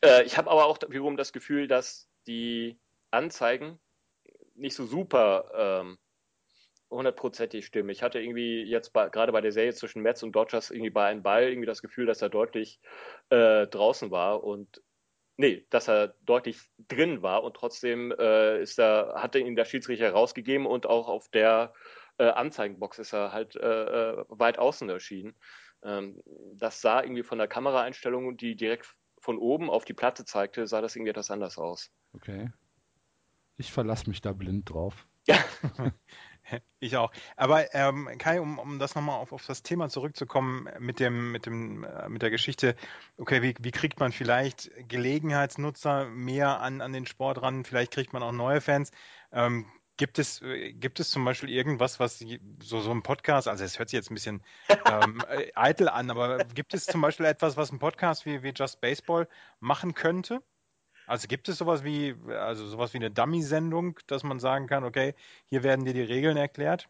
äh, 0.03 0.23
ich 0.25 0.39
habe 0.39 0.51
aber 0.51 0.65
auch 0.65 0.79
wiederum 0.89 1.17
das 1.19 1.33
Gefühl, 1.33 1.69
dass 1.69 2.09
die 2.27 2.81
Anzeigen 3.11 3.79
nicht 4.55 4.75
so 4.75 4.87
super 4.87 5.51
ähm, 5.55 5.99
hundertprozentig 6.91 7.67
stimmen. 7.67 7.91
Ich 7.91 8.03
hatte 8.03 8.21
irgendwie 8.21 8.63
jetzt 8.63 8.93
bei, 8.93 9.09
gerade 9.09 9.33
bei 9.33 9.41
der 9.41 9.53
Serie 9.53 9.75
zwischen 9.75 10.03
Mets 10.03 10.23
und 10.23 10.33
Dodgers 10.33 10.71
irgendwie 10.71 10.91
bei 10.91 11.07
einem 11.07 11.23
Ball 11.23 11.49
irgendwie 11.49 11.67
das 11.67 11.83
Gefühl, 11.83 12.07
dass 12.07 12.23
er 12.23 12.29
deutlich 12.29 12.81
äh, 13.31 13.67
draußen 13.67 14.11
war 14.11 14.43
und 14.43 14.83
nee, 15.37 15.67
dass 15.71 15.89
er 15.89 16.15
deutlich 16.25 16.61
drin 16.89 17.23
war 17.23 17.45
und 17.45 17.55
trotzdem 17.55 18.13
äh, 18.13 18.61
ist 18.61 18.79
er, 18.79 19.15
hatte 19.17 19.39
ihn 19.39 19.57
der 19.57 19.65
Schiedsrichter 19.65 20.11
rausgegeben 20.11 20.67
und 20.67 20.87
auch 20.87 21.09
auf 21.09 21.29
der 21.29 21.73
äh, 22.19 22.29
Anzeigenbox 22.29 22.99
ist 22.99 23.13
er 23.13 23.33
halt 23.33 23.57
äh, 23.57 24.11
äh, 24.11 24.25
weit 24.29 24.59
außen 24.59 24.89
erschienen. 24.89 25.35
Ähm, 25.83 26.21
das 26.55 26.81
sah 26.81 27.03
irgendwie 27.03 27.23
von 27.23 27.39
der 27.39 27.49
Kameraeinstellung, 27.49 28.37
die 28.37 28.57
direkt 28.57 28.95
von 29.21 29.39
oben 29.39 29.71
auf 29.71 29.85
die 29.85 29.95
Platte 29.95 30.25
zeigte, 30.25 30.67
sah 30.67 30.81
das 30.81 30.97
irgendwie 30.97 31.11
etwas 31.11 31.31
anders 31.31 31.59
aus. 31.59 31.91
Okay. 32.13 32.51
Ich 33.57 33.73
verlasse 33.73 34.09
mich 34.09 34.21
da 34.21 34.33
blind 34.33 34.71
drauf. 34.71 35.07
Ja. 35.27 35.39
Ich 36.81 36.97
auch. 36.97 37.11
Aber 37.37 37.75
ähm, 37.75 38.09
Kai, 38.19 38.41
um, 38.41 38.59
um 38.59 38.79
das 38.79 38.95
nochmal 38.95 39.19
auf, 39.19 39.33
auf 39.33 39.45
das 39.47 39.63
Thema 39.63 39.89
zurückzukommen 39.89 40.69
mit 40.79 41.01
dem, 41.01 41.33
mit 41.33 41.47
dem, 41.47 41.85
äh, 41.85 42.09
mit 42.09 42.23
der 42.23 42.31
Geschichte, 42.31 42.77
okay, 43.17 43.43
wie, 43.43 43.55
wie 43.61 43.73
kriegt 43.73 43.99
man 43.99 44.13
vielleicht 44.13 44.71
Gelegenheitsnutzer 44.89 46.07
mehr 46.07 46.61
an, 46.61 46.81
an 46.81 46.93
den 46.93 47.07
Sport 47.07 47.43
ran? 47.43 47.65
Vielleicht 47.65 47.93
kriegt 47.93 48.13
man 48.13 48.23
auch 48.23 48.33
neue 48.33 48.61
Fans. 48.61 48.93
Ähm, 49.33 49.67
Gibt 49.97 50.21
es, 50.21 50.41
äh, 50.43 50.73
gibt 50.73 51.01
es 51.01 51.11
zum 51.11 51.25
Beispiel 51.25 51.51
irgendwas, 51.51 51.99
was 51.99 52.25
so, 52.61 52.81
so 52.81 52.91
ein 52.93 53.03
Podcast, 53.03 53.49
also 53.49 53.65
es 53.65 53.81
hört 53.81 53.89
sich 53.89 53.97
jetzt 53.97 54.13
ein 54.13 54.15
bisschen 54.15 54.45
ähm, 54.69 55.21
äh, 55.29 55.51
eitel 55.57 55.89
an, 55.89 56.11
aber 56.13 56.39
gibt 56.45 56.73
es 56.73 56.87
zum 56.87 57.01
Beispiel 57.01 57.27
etwas, 57.27 57.57
was 57.57 57.73
ein 57.73 57.81
Podcast 57.81 58.25
wie, 58.25 58.45
wie 58.45 58.53
Just 58.55 58.81
Baseball 58.81 59.27
machen 59.59 59.95
könnte? 59.95 60.41
Also 61.09 61.27
gibt 61.27 61.49
es 61.49 61.59
sowas 61.59 61.85
wie, 61.85 62.15
also 62.29 62.67
sowas 62.67 62.93
wie 62.93 62.99
eine 62.99 63.11
Dummy-Sendung, 63.11 63.99
dass 64.07 64.23
man 64.23 64.39
sagen 64.39 64.67
kann, 64.67 64.85
okay, 64.85 65.15
hier 65.47 65.63
werden 65.63 65.85
dir 65.85 65.95
die 65.95 66.03
Regeln 66.03 66.37
erklärt? 66.37 66.89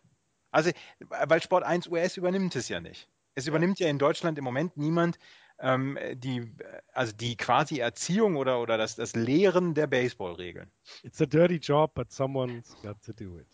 Also, 0.51 0.71
weil 1.01 1.41
Sport 1.41 1.65
1 1.65 1.89
US 1.89 2.17
übernimmt 2.17 2.57
es 2.57 2.69
ja 2.69 2.81
nicht. 2.81 3.09
Es 3.35 3.47
übernimmt 3.47 3.79
ja 3.79 3.89
in 3.89 3.99
Deutschland 3.99 4.37
im 4.37 4.45
Moment 4.45 4.77
niemand 4.77 5.19
ähm, 5.61 5.99
die, 6.15 6.53
also 6.93 7.13
die 7.15 7.37
quasi 7.37 7.79
Erziehung 7.79 8.37
oder, 8.37 8.61
oder 8.61 8.77
das, 8.77 8.97
das 8.97 9.15
Lehren 9.15 9.75
der 9.75 9.87
Baseballregeln. 9.87 10.71
It's 11.03 11.21
a 11.21 11.27
dirty 11.27 11.57
job, 11.57 11.95
but 11.95 12.11
someone's 12.11 12.77
got 12.83 13.01
to 13.03 13.13
do 13.13 13.39
it. 13.39 13.47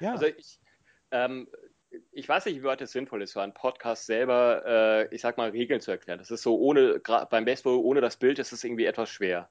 Ja. 0.00 0.12
Also 0.12 0.26
ich, 0.26 0.60
ähm, 1.12 1.48
ich 2.12 2.28
weiß 2.28 2.46
nicht, 2.46 2.58
wie 2.58 2.64
weit 2.64 2.80
es 2.80 2.92
sinnvoll 2.92 3.22
ist, 3.22 3.32
für 3.32 3.42
einen 3.42 3.54
Podcast 3.54 4.06
selber, 4.06 4.62
äh, 4.66 5.14
ich 5.14 5.20
sag 5.20 5.36
mal, 5.36 5.50
Regeln 5.50 5.80
zu 5.80 5.90
erklären. 5.90 6.18
Das 6.18 6.30
ist 6.30 6.42
so 6.42 6.58
ohne, 6.58 7.00
beim 7.30 7.44
Baseball 7.44 7.76
ohne 7.76 8.00
das 8.00 8.16
Bild 8.16 8.38
ist 8.38 8.52
es 8.52 8.62
irgendwie 8.64 8.84
etwas 8.84 9.10
schwer. 9.10 9.50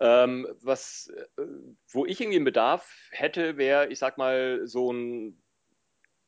Ähm, 0.00 0.46
was, 0.62 1.12
äh, 1.36 1.42
wo 1.90 2.06
ich 2.06 2.20
irgendwie 2.20 2.36
einen 2.36 2.44
Bedarf 2.44 2.90
hätte, 3.10 3.56
wäre, 3.56 3.88
ich 3.88 3.98
sag 3.98 4.18
mal, 4.18 4.66
so 4.66 4.92
ein 4.92 5.42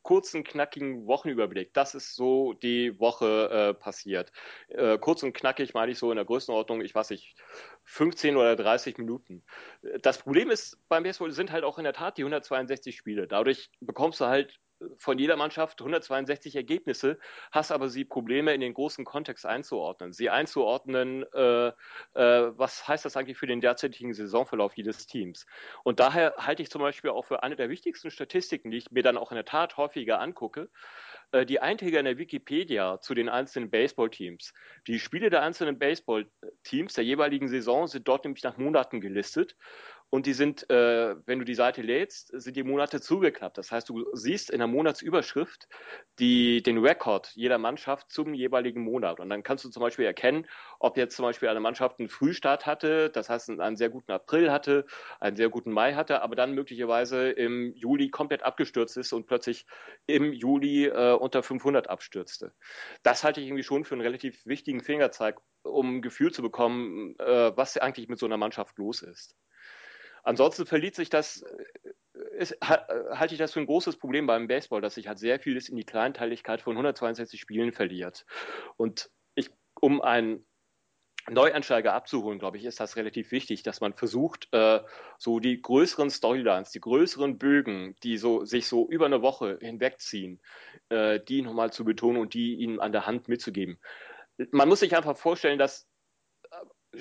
kurzen, 0.03 0.43
knackigen 0.43 1.07
Wochenüberblick. 1.07 1.75
Das 1.75 1.95
ist 1.95 2.15
so 2.15 2.55
die 2.55 2.99
Woche 2.99 3.51
äh, 3.51 3.75
passiert. 3.75 4.33
Äh, 4.69 4.97
kurz 4.97 5.23
und 5.23 5.35
knackig 5.35 5.75
meine 5.75 5.93
ich 5.93 5.99
so 5.99 6.11
in 6.11 6.16
der 6.16 6.25
Größenordnung, 6.25 6.81
ich 6.81 6.95
weiß 6.95 7.11
nicht, 7.11 7.37
15 7.89 8.36
oder 8.36 8.55
30 8.55 8.98
Minuten. 8.98 9.43
Das 10.02 10.19
Problem 10.19 10.51
ist 10.51 10.78
beim 10.89 11.05
Baseball 11.05 11.32
sind 11.32 11.51
halt 11.51 11.65
auch 11.65 11.78
in 11.78 11.85
der 11.85 11.94
Tat 11.94 12.19
die 12.19 12.23
162 12.23 12.94
Spiele. 12.94 13.27
Dadurch 13.27 13.70
bekommst 13.81 14.20
du 14.20 14.27
halt 14.27 14.60
von 14.98 15.19
jeder 15.19 15.36
Mannschaft 15.36 15.81
162 15.81 16.55
Ergebnisse, 16.55 17.19
hast 17.51 17.73
aber 17.73 17.89
sie 17.89 18.05
Probleme 18.05 18.55
in 18.55 18.60
den 18.60 18.74
großen 18.74 19.05
Kontext 19.05 19.47
einzuordnen. 19.47 20.12
Sie 20.12 20.31
einzuordnen, 20.31 21.24
äh, 21.32 21.69
äh, 21.69 21.73
was 22.15 22.86
heißt 22.86 23.05
das 23.05 23.16
eigentlich 23.16 23.39
für 23.39 23.47
den 23.47 23.60
derzeitigen 23.60 24.12
Saisonverlauf 24.12 24.77
jedes 24.77 25.06
Teams? 25.06 25.47
Und 25.82 25.98
daher 25.98 26.35
halte 26.36 26.62
ich 26.62 26.70
zum 26.70 26.82
Beispiel 26.82 27.10
auch 27.10 27.24
für 27.24 27.43
eine 27.43 27.56
der 27.56 27.70
wichtigsten 27.70 28.10
Statistiken, 28.10 28.70
die 28.70 28.77
ich 28.77 28.90
mir 28.90 29.02
dann 29.02 29.16
auch 29.16 29.32
in 29.32 29.36
der 29.36 29.47
Tat 29.47 29.78
häufiger 29.78 30.20
angucke, 30.20 30.69
die 31.46 31.60
Einträge 31.60 31.98
in 31.98 32.06
der 32.06 32.18
Wikipedia 32.18 33.00
zu 33.00 33.14
den 33.14 33.28
einzelnen 33.28 33.70
Baseballteams. 33.70 34.52
Die 34.86 34.98
Spiele 34.98 35.30
der 35.30 35.42
einzelnen 35.42 35.78
Baseballteams 35.78 36.94
der 36.94 37.05
jeweiligen 37.05 37.48
Saison 37.48 37.86
sind 37.86 38.09
dort 38.09 38.24
nämlich 38.24 38.42
nach 38.44 38.56
Monaten 38.56 39.00
gelistet. 39.00 39.56
Und 40.10 40.24
die 40.24 40.32
sind, 40.32 40.68
äh, 40.70 41.16
wenn 41.26 41.39
du 41.39 41.44
die 41.44 41.55
Seite 41.55 41.82
lädst, 41.82 42.30
sind 42.32 42.56
die 42.56 42.62
Monate 42.62 43.01
zugeklappt. 43.01 43.59
Das 43.59 43.70
heißt, 43.70 43.89
du 43.90 44.06
siehst 44.14 44.48
in 44.48 44.59
der 44.59 44.66
Monatsüberschrift 44.66 45.68
die, 46.18 46.62
den 46.62 46.78
Rekord 46.78 47.30
jeder 47.35 47.59
Mannschaft 47.59 48.10
zum 48.10 48.32
jeweiligen 48.32 48.80
Monat. 48.82 49.20
Und 49.20 49.28
dann 49.28 49.43
kannst 49.43 49.64
du 49.64 49.68
zum 49.68 49.82
Beispiel 49.82 50.06
erkennen, 50.06 50.47
ob 50.78 50.97
jetzt 50.97 51.14
zum 51.14 51.24
Beispiel 51.24 51.51
eine 51.51 51.60
Mannschaft 51.60 51.98
einen 51.98 52.09
Frühstart 52.09 52.64
hatte, 52.64 53.10
das 53.10 53.28
heißt 53.28 53.51
einen 53.51 53.76
sehr 53.76 53.90
guten 53.90 54.12
April 54.12 54.51
hatte, 54.51 54.86
einen 55.20 55.36
sehr 55.36 55.51
guten 55.51 55.72
Mai 55.72 55.93
hatte, 55.94 56.22
aber 56.22 56.36
dann 56.36 56.55
möglicherweise 56.55 57.30
im 57.30 57.74
Juli 57.74 58.09
komplett 58.09 58.43
abgestürzt 58.43 58.97
ist 58.97 59.12
und 59.12 59.26
plötzlich 59.26 59.66
im 60.06 60.32
Juli 60.32 60.86
äh, 60.86 61.12
unter 61.12 61.43
500 61.43 61.90
abstürzte. 61.90 62.55
Das 63.02 63.24
halte 63.24 63.40
ich 63.43 63.47
irgendwie 63.47 63.62
schon 63.62 63.85
für 63.85 63.94
einen 63.94 64.02
relativ 64.02 64.47
wichtigen 64.47 64.80
Fingerzeig, 64.80 65.39
um 65.62 65.97
ein 65.97 66.02
Gefühl 66.02 66.32
zu 66.32 66.40
bekommen, 66.40 67.14
äh, 67.18 67.55
was 67.56 67.76
eigentlich 67.76 68.09
mit 68.09 68.18
so 68.18 68.24
einer 68.24 68.39
Mannschaft 68.39 68.78
los 68.78 69.02
ist. 69.02 69.36
Ansonsten 70.23 70.66
verliert 70.66 70.95
sich 70.95 71.11
das, 71.11 71.43
äh, 71.43 72.39
ist, 72.39 72.57
halte 72.61 73.35
ich 73.35 73.39
das 73.39 73.53
für 73.53 73.61
ein 73.61 73.66
großes 73.66 73.97
Problem 73.97 74.27
beim 74.27 74.49
Baseball, 74.49 74.81
dass 74.81 74.95
sich 74.95 75.09
halt 75.09 75.19
sehr 75.19 75.40
vieles 75.40 75.69
in 75.69 75.77
die 75.77 75.85
Kleinteiligkeit 75.85 76.61
von 76.61 76.73
162 76.73 77.40
Spielen 77.40 77.73
verliert. 77.73 78.24
Und 78.77 79.11
ich, 79.35 79.51
um 79.81 80.01
einen 80.01 80.47
Neuansteiger 81.31 81.93
abzuholen, 81.93 82.39
glaube 82.39 82.57
ich, 82.57 82.65
ist 82.65 82.81
das 82.81 82.97
relativ 82.97 83.31
wichtig, 83.32 83.62
dass 83.62 83.81
man 83.81 83.93
versucht, 83.93 84.49
äh, 84.53 84.81
so 85.19 85.40
die 85.40 85.61
größeren 85.61 86.11
Storylines, 86.11 86.70
die 86.70 86.81
größeren 86.81 87.39
Bögen, 87.39 87.97
die 88.03 88.16
so 88.16 88.45
sich 88.45 88.66
so 88.66 88.89
über 88.89 89.07
eine 89.07 89.23
Woche 89.23 89.59
hinwegziehen, 89.61 90.40
äh, 90.89 91.20
die 91.20 91.43
nochmal 91.43 91.73
zu 91.73 91.85
betonen 91.85 92.20
und 92.20 92.35
die 92.35 92.55
ihnen 92.55 92.81
an 92.81 92.93
der 92.93 93.07
Hand 93.07 93.28
mitzugeben. 93.28 93.78
Man 94.51 94.69
muss 94.69 94.81
sich 94.81 94.97
einfach 94.97 95.16
vorstellen, 95.16 95.59
dass 95.59 95.86
äh, 96.51 96.99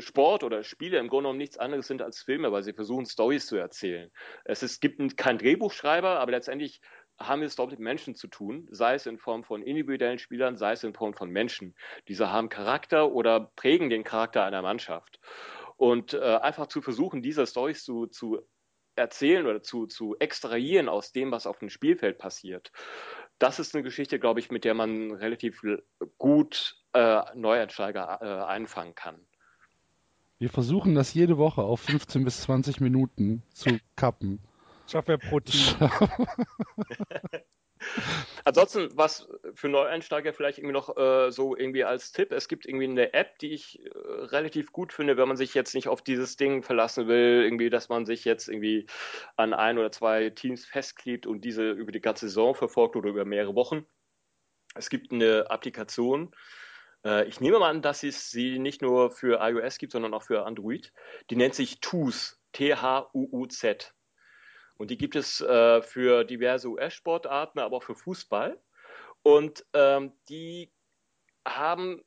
Sport 0.00 0.44
oder 0.44 0.62
Spiele 0.62 0.98
im 0.98 1.08
Grunde 1.08 1.24
genommen 1.24 1.38
nichts 1.38 1.58
anderes 1.58 1.86
sind 1.86 2.02
als 2.02 2.20
Filme, 2.20 2.52
weil 2.52 2.62
sie 2.62 2.72
versuchen, 2.72 3.06
Stories 3.06 3.46
zu 3.46 3.56
erzählen. 3.56 4.10
Es, 4.44 4.62
ist, 4.62 4.80
gibt 4.80 5.16
keinen 5.16 5.38
Drehbuchschreiber, 5.38 6.20
aber 6.20 6.32
letztendlich 6.32 6.80
haben 7.18 7.40
wir 7.40 7.46
es 7.46 7.56
dort 7.56 7.70
mit 7.70 7.80
Menschen 7.80 8.14
zu 8.14 8.28
tun, 8.28 8.68
sei 8.70 8.94
es 8.94 9.06
in 9.06 9.18
Form 9.18 9.42
von 9.42 9.62
individuellen 9.62 10.18
Spielern, 10.18 10.56
sei 10.56 10.72
es 10.72 10.84
in 10.84 10.94
Form 10.94 11.14
von 11.14 11.30
Menschen. 11.30 11.74
Diese 12.08 12.30
haben 12.30 12.48
Charakter 12.48 13.12
oder 13.12 13.52
prägen 13.56 13.88
den 13.88 14.04
Charakter 14.04 14.44
einer 14.44 14.62
Mannschaft. 14.62 15.18
Und 15.76 16.14
äh, 16.14 16.20
einfach 16.20 16.66
zu 16.66 16.82
versuchen, 16.82 17.22
diese 17.22 17.46
Stories 17.46 17.84
zu, 17.84 18.06
zu 18.06 18.40
erzählen 18.96 19.46
oder 19.46 19.62
zu, 19.62 19.86
zu 19.86 20.16
extrahieren 20.18 20.88
aus 20.88 21.12
dem, 21.12 21.30
was 21.30 21.46
auf 21.46 21.58
dem 21.58 21.68
Spielfeld 21.68 22.18
passiert, 22.18 22.72
das 23.38 23.58
ist 23.58 23.74
eine 23.74 23.82
Geschichte, 23.82 24.18
glaube 24.18 24.40
ich, 24.40 24.50
mit 24.50 24.64
der 24.64 24.74
man 24.74 25.12
relativ 25.12 25.60
gut 26.16 26.76
äh, 26.94 27.22
Neuansteiger 27.34 28.18
äh, 28.22 28.44
einfangen 28.46 28.94
kann. 28.94 29.26
Wir 30.38 30.50
versuchen 30.50 30.94
das 30.94 31.14
jede 31.14 31.38
Woche 31.38 31.62
auf 31.62 31.80
15 31.80 32.24
bis 32.24 32.42
20 32.42 32.80
Minuten 32.80 33.42
zu 33.54 33.78
kappen. 33.96 34.40
Team. 35.46 35.90
Ansonsten, 38.44 38.88
was 38.94 39.28
für 39.54 39.68
Neueinsteiger 39.68 40.32
vielleicht 40.32 40.58
irgendwie 40.58 40.74
noch 40.74 40.96
äh, 40.96 41.30
so 41.30 41.56
irgendwie 41.56 41.84
als 41.84 42.12
Tipp, 42.12 42.32
es 42.32 42.48
gibt 42.48 42.66
irgendwie 42.66 42.84
eine 42.84 43.14
App, 43.14 43.38
die 43.38 43.52
ich 43.52 43.84
äh, 43.84 43.88
relativ 43.94 44.72
gut 44.72 44.92
finde, 44.92 45.16
wenn 45.16 45.28
man 45.28 45.36
sich 45.36 45.54
jetzt 45.54 45.74
nicht 45.74 45.88
auf 45.88 46.02
dieses 46.02 46.36
Ding 46.36 46.62
verlassen 46.62 47.08
will, 47.08 47.42
irgendwie, 47.42 47.70
dass 47.70 47.88
man 47.88 48.04
sich 48.06 48.24
jetzt 48.24 48.48
irgendwie 48.48 48.86
an 49.36 49.54
ein 49.54 49.78
oder 49.78 49.90
zwei 49.90 50.30
Teams 50.30 50.64
festklebt 50.64 51.26
und 51.26 51.44
diese 51.44 51.70
über 51.70 51.92
die 51.92 52.00
ganze 52.00 52.28
Saison 52.28 52.54
verfolgt 52.54 52.96
oder 52.96 53.08
über 53.10 53.24
mehrere 53.24 53.54
Wochen. 53.54 53.86
Es 54.74 54.90
gibt 54.90 55.12
eine 55.12 55.50
Applikation, 55.50 56.32
äh, 56.32 56.65
ich 57.26 57.40
nehme 57.40 57.58
mal 57.58 57.70
an, 57.70 57.82
dass 57.82 58.02
es 58.02 58.30
sie 58.30 58.58
nicht 58.58 58.82
nur 58.82 59.10
für 59.10 59.38
iOS 59.40 59.78
gibt, 59.78 59.92
sondern 59.92 60.14
auch 60.14 60.22
für 60.22 60.44
Android. 60.44 60.92
Die 61.30 61.36
nennt 61.36 61.54
sich 61.54 61.80
TUZ, 61.80 62.38
T-H-U-U-Z. 62.52 63.94
Und 64.78 64.90
die 64.90 64.98
gibt 64.98 65.16
es 65.16 65.40
äh, 65.40 65.82
für 65.82 66.24
diverse 66.24 66.68
US-Sportarten, 66.68 67.60
aber 67.60 67.76
auch 67.76 67.82
für 67.82 67.94
Fußball. 67.94 68.60
Und 69.22 69.64
ähm, 69.72 70.12
die 70.28 70.72
haben 71.46 72.02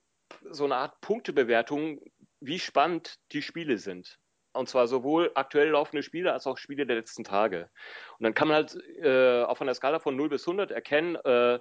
so 0.50 0.66
eine 0.66 0.76
Art 0.76 1.02
Punktebewertung, 1.02 2.02
wie 2.40 2.60
spannend 2.60 3.20
die 3.32 3.42
Spiele 3.42 3.78
sind. 3.78 4.20
Und 4.54 4.68
zwar 4.68 4.88
sowohl 4.88 5.32
aktuell 5.36 5.70
laufende 5.70 6.04
Spiele 6.04 6.34
als 6.34 6.48
auch 6.48 6.58
Spiele 6.58 6.86
der 6.86 6.96
letzten 6.96 7.24
Tage. 7.24 7.70
Und 8.18 8.24
dann 8.24 8.34
kann 8.34 8.48
man 8.48 8.56
halt 8.56 8.78
äh, 8.98 9.44
auf 9.44 9.62
einer 9.62 9.74
Skala 9.74 10.00
von 10.00 10.16
0 10.16 10.30
bis 10.30 10.48
100 10.48 10.72
erkennen, 10.72 11.16
äh, 11.16 11.60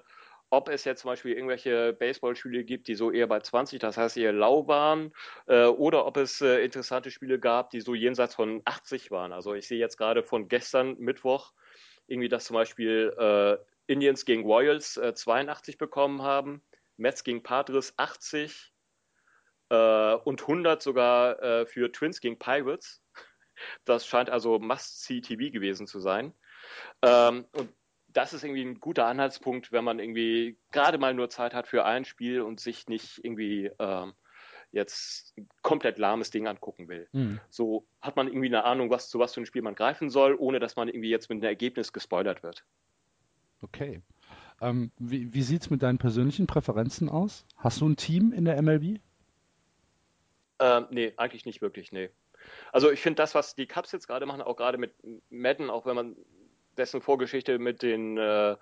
ob 0.50 0.68
es 0.68 0.84
jetzt 0.84 1.02
zum 1.02 1.10
Beispiel 1.10 1.34
irgendwelche 1.34 1.92
Baseballspiele 1.92 2.64
gibt, 2.64 2.88
die 2.88 2.94
so 2.94 3.10
eher 3.10 3.26
bei 3.26 3.40
20, 3.40 3.80
das 3.80 3.96
heißt 3.96 4.16
eher 4.16 4.32
lau 4.32 4.66
waren, 4.66 5.12
äh, 5.46 5.66
oder 5.66 6.06
ob 6.06 6.16
es 6.16 6.40
äh, 6.40 6.64
interessante 6.64 7.10
Spiele 7.10 7.38
gab, 7.38 7.70
die 7.70 7.80
so 7.80 7.94
jenseits 7.94 8.34
von 8.34 8.62
80 8.64 9.10
waren. 9.10 9.32
Also 9.32 9.54
ich 9.54 9.68
sehe 9.68 9.78
jetzt 9.78 9.98
gerade 9.98 10.22
von 10.22 10.48
gestern 10.48 10.96
Mittwoch 10.98 11.52
irgendwie, 12.06 12.28
dass 12.28 12.46
zum 12.46 12.54
Beispiel 12.54 13.14
äh, 13.18 13.58
Indians 13.86 14.24
gegen 14.24 14.44
Royals 14.44 14.94
82 14.94 15.74
äh, 15.74 15.78
bekommen 15.78 16.22
haben, 16.22 16.62
Mets 16.96 17.24
gegen 17.24 17.42
Padres 17.42 17.94
80 17.96 18.72
äh, 19.70 20.14
und 20.14 20.42
100 20.42 20.82
sogar 20.82 21.42
äh, 21.42 21.66
für 21.66 21.92
Twins 21.92 22.20
gegen 22.20 22.38
Pirates. 22.38 23.02
Das 23.84 24.06
scheint 24.06 24.30
also 24.30 24.58
Must-See-TV 24.58 25.50
gewesen 25.52 25.86
zu 25.86 25.98
sein. 25.98 26.32
Ähm, 27.02 27.44
und 27.52 27.72
das 28.08 28.32
ist 28.32 28.42
irgendwie 28.42 28.64
ein 28.64 28.80
guter 28.80 29.06
Anhaltspunkt, 29.06 29.72
wenn 29.72 29.84
man 29.84 29.98
irgendwie 29.98 30.56
gerade 30.72 30.98
mal 30.98 31.14
nur 31.14 31.30
Zeit 31.30 31.54
hat 31.54 31.66
für 31.66 31.84
ein 31.84 32.04
Spiel 32.04 32.40
und 32.40 32.60
sich 32.60 32.88
nicht 32.88 33.20
irgendwie 33.22 33.70
ähm, 33.78 34.14
jetzt 34.72 35.36
ein 35.36 35.48
komplett 35.62 35.98
lahmes 35.98 36.30
Ding 36.30 36.46
angucken 36.46 36.88
will. 36.88 37.08
Mhm. 37.12 37.40
So 37.50 37.86
hat 38.00 38.16
man 38.16 38.26
irgendwie 38.28 38.46
eine 38.46 38.64
Ahnung, 38.64 38.90
was 38.90 39.08
zu 39.08 39.18
was 39.18 39.34
für 39.34 39.40
ein 39.40 39.46
Spiel 39.46 39.62
man 39.62 39.74
greifen 39.74 40.10
soll, 40.10 40.34
ohne 40.34 40.58
dass 40.58 40.76
man 40.76 40.88
irgendwie 40.88 41.10
jetzt 41.10 41.28
mit 41.28 41.36
einem 41.36 41.44
Ergebnis 41.44 41.92
gespoilert 41.92 42.42
wird. 42.42 42.64
Okay. 43.62 44.02
Ähm, 44.60 44.90
wie 44.98 45.32
wie 45.32 45.42
sieht 45.42 45.62
es 45.62 45.70
mit 45.70 45.82
deinen 45.82 45.98
persönlichen 45.98 46.46
Präferenzen 46.46 47.08
aus? 47.08 47.46
Hast 47.56 47.80
du 47.80 47.88
ein 47.88 47.96
Team 47.96 48.32
in 48.32 48.44
der 48.44 48.60
MLB? 48.60 49.00
Ähm, 50.60 50.86
nee, 50.90 51.12
eigentlich 51.16 51.46
nicht 51.46 51.62
wirklich, 51.62 51.92
nee. 51.92 52.10
Also 52.72 52.90
ich 52.90 53.00
finde 53.00 53.16
das, 53.16 53.34
was 53.34 53.54
die 53.54 53.66
Cubs 53.66 53.92
jetzt 53.92 54.06
gerade 54.06 54.26
machen, 54.26 54.42
auch 54.42 54.56
gerade 54.56 54.78
mit 54.78 54.94
Madden, 55.30 55.70
auch 55.70 55.86
wenn 55.86 55.94
man 55.94 56.16
dessen 56.78 57.00
Vorgeschichte 57.00 57.58
mit 57.58 57.82
den 57.82 58.16
äh, 58.18 58.56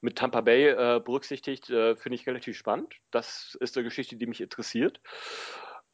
mit 0.00 0.16
Tampa 0.16 0.42
Bay 0.42 0.68
äh, 0.68 1.00
berücksichtigt, 1.00 1.70
äh, 1.70 1.96
finde 1.96 2.16
ich 2.16 2.26
relativ 2.26 2.56
spannend. 2.56 2.94
Das 3.10 3.56
ist 3.60 3.76
eine 3.76 3.84
Geschichte, 3.84 4.16
die 4.16 4.26
mich 4.26 4.40
interessiert. 4.40 5.00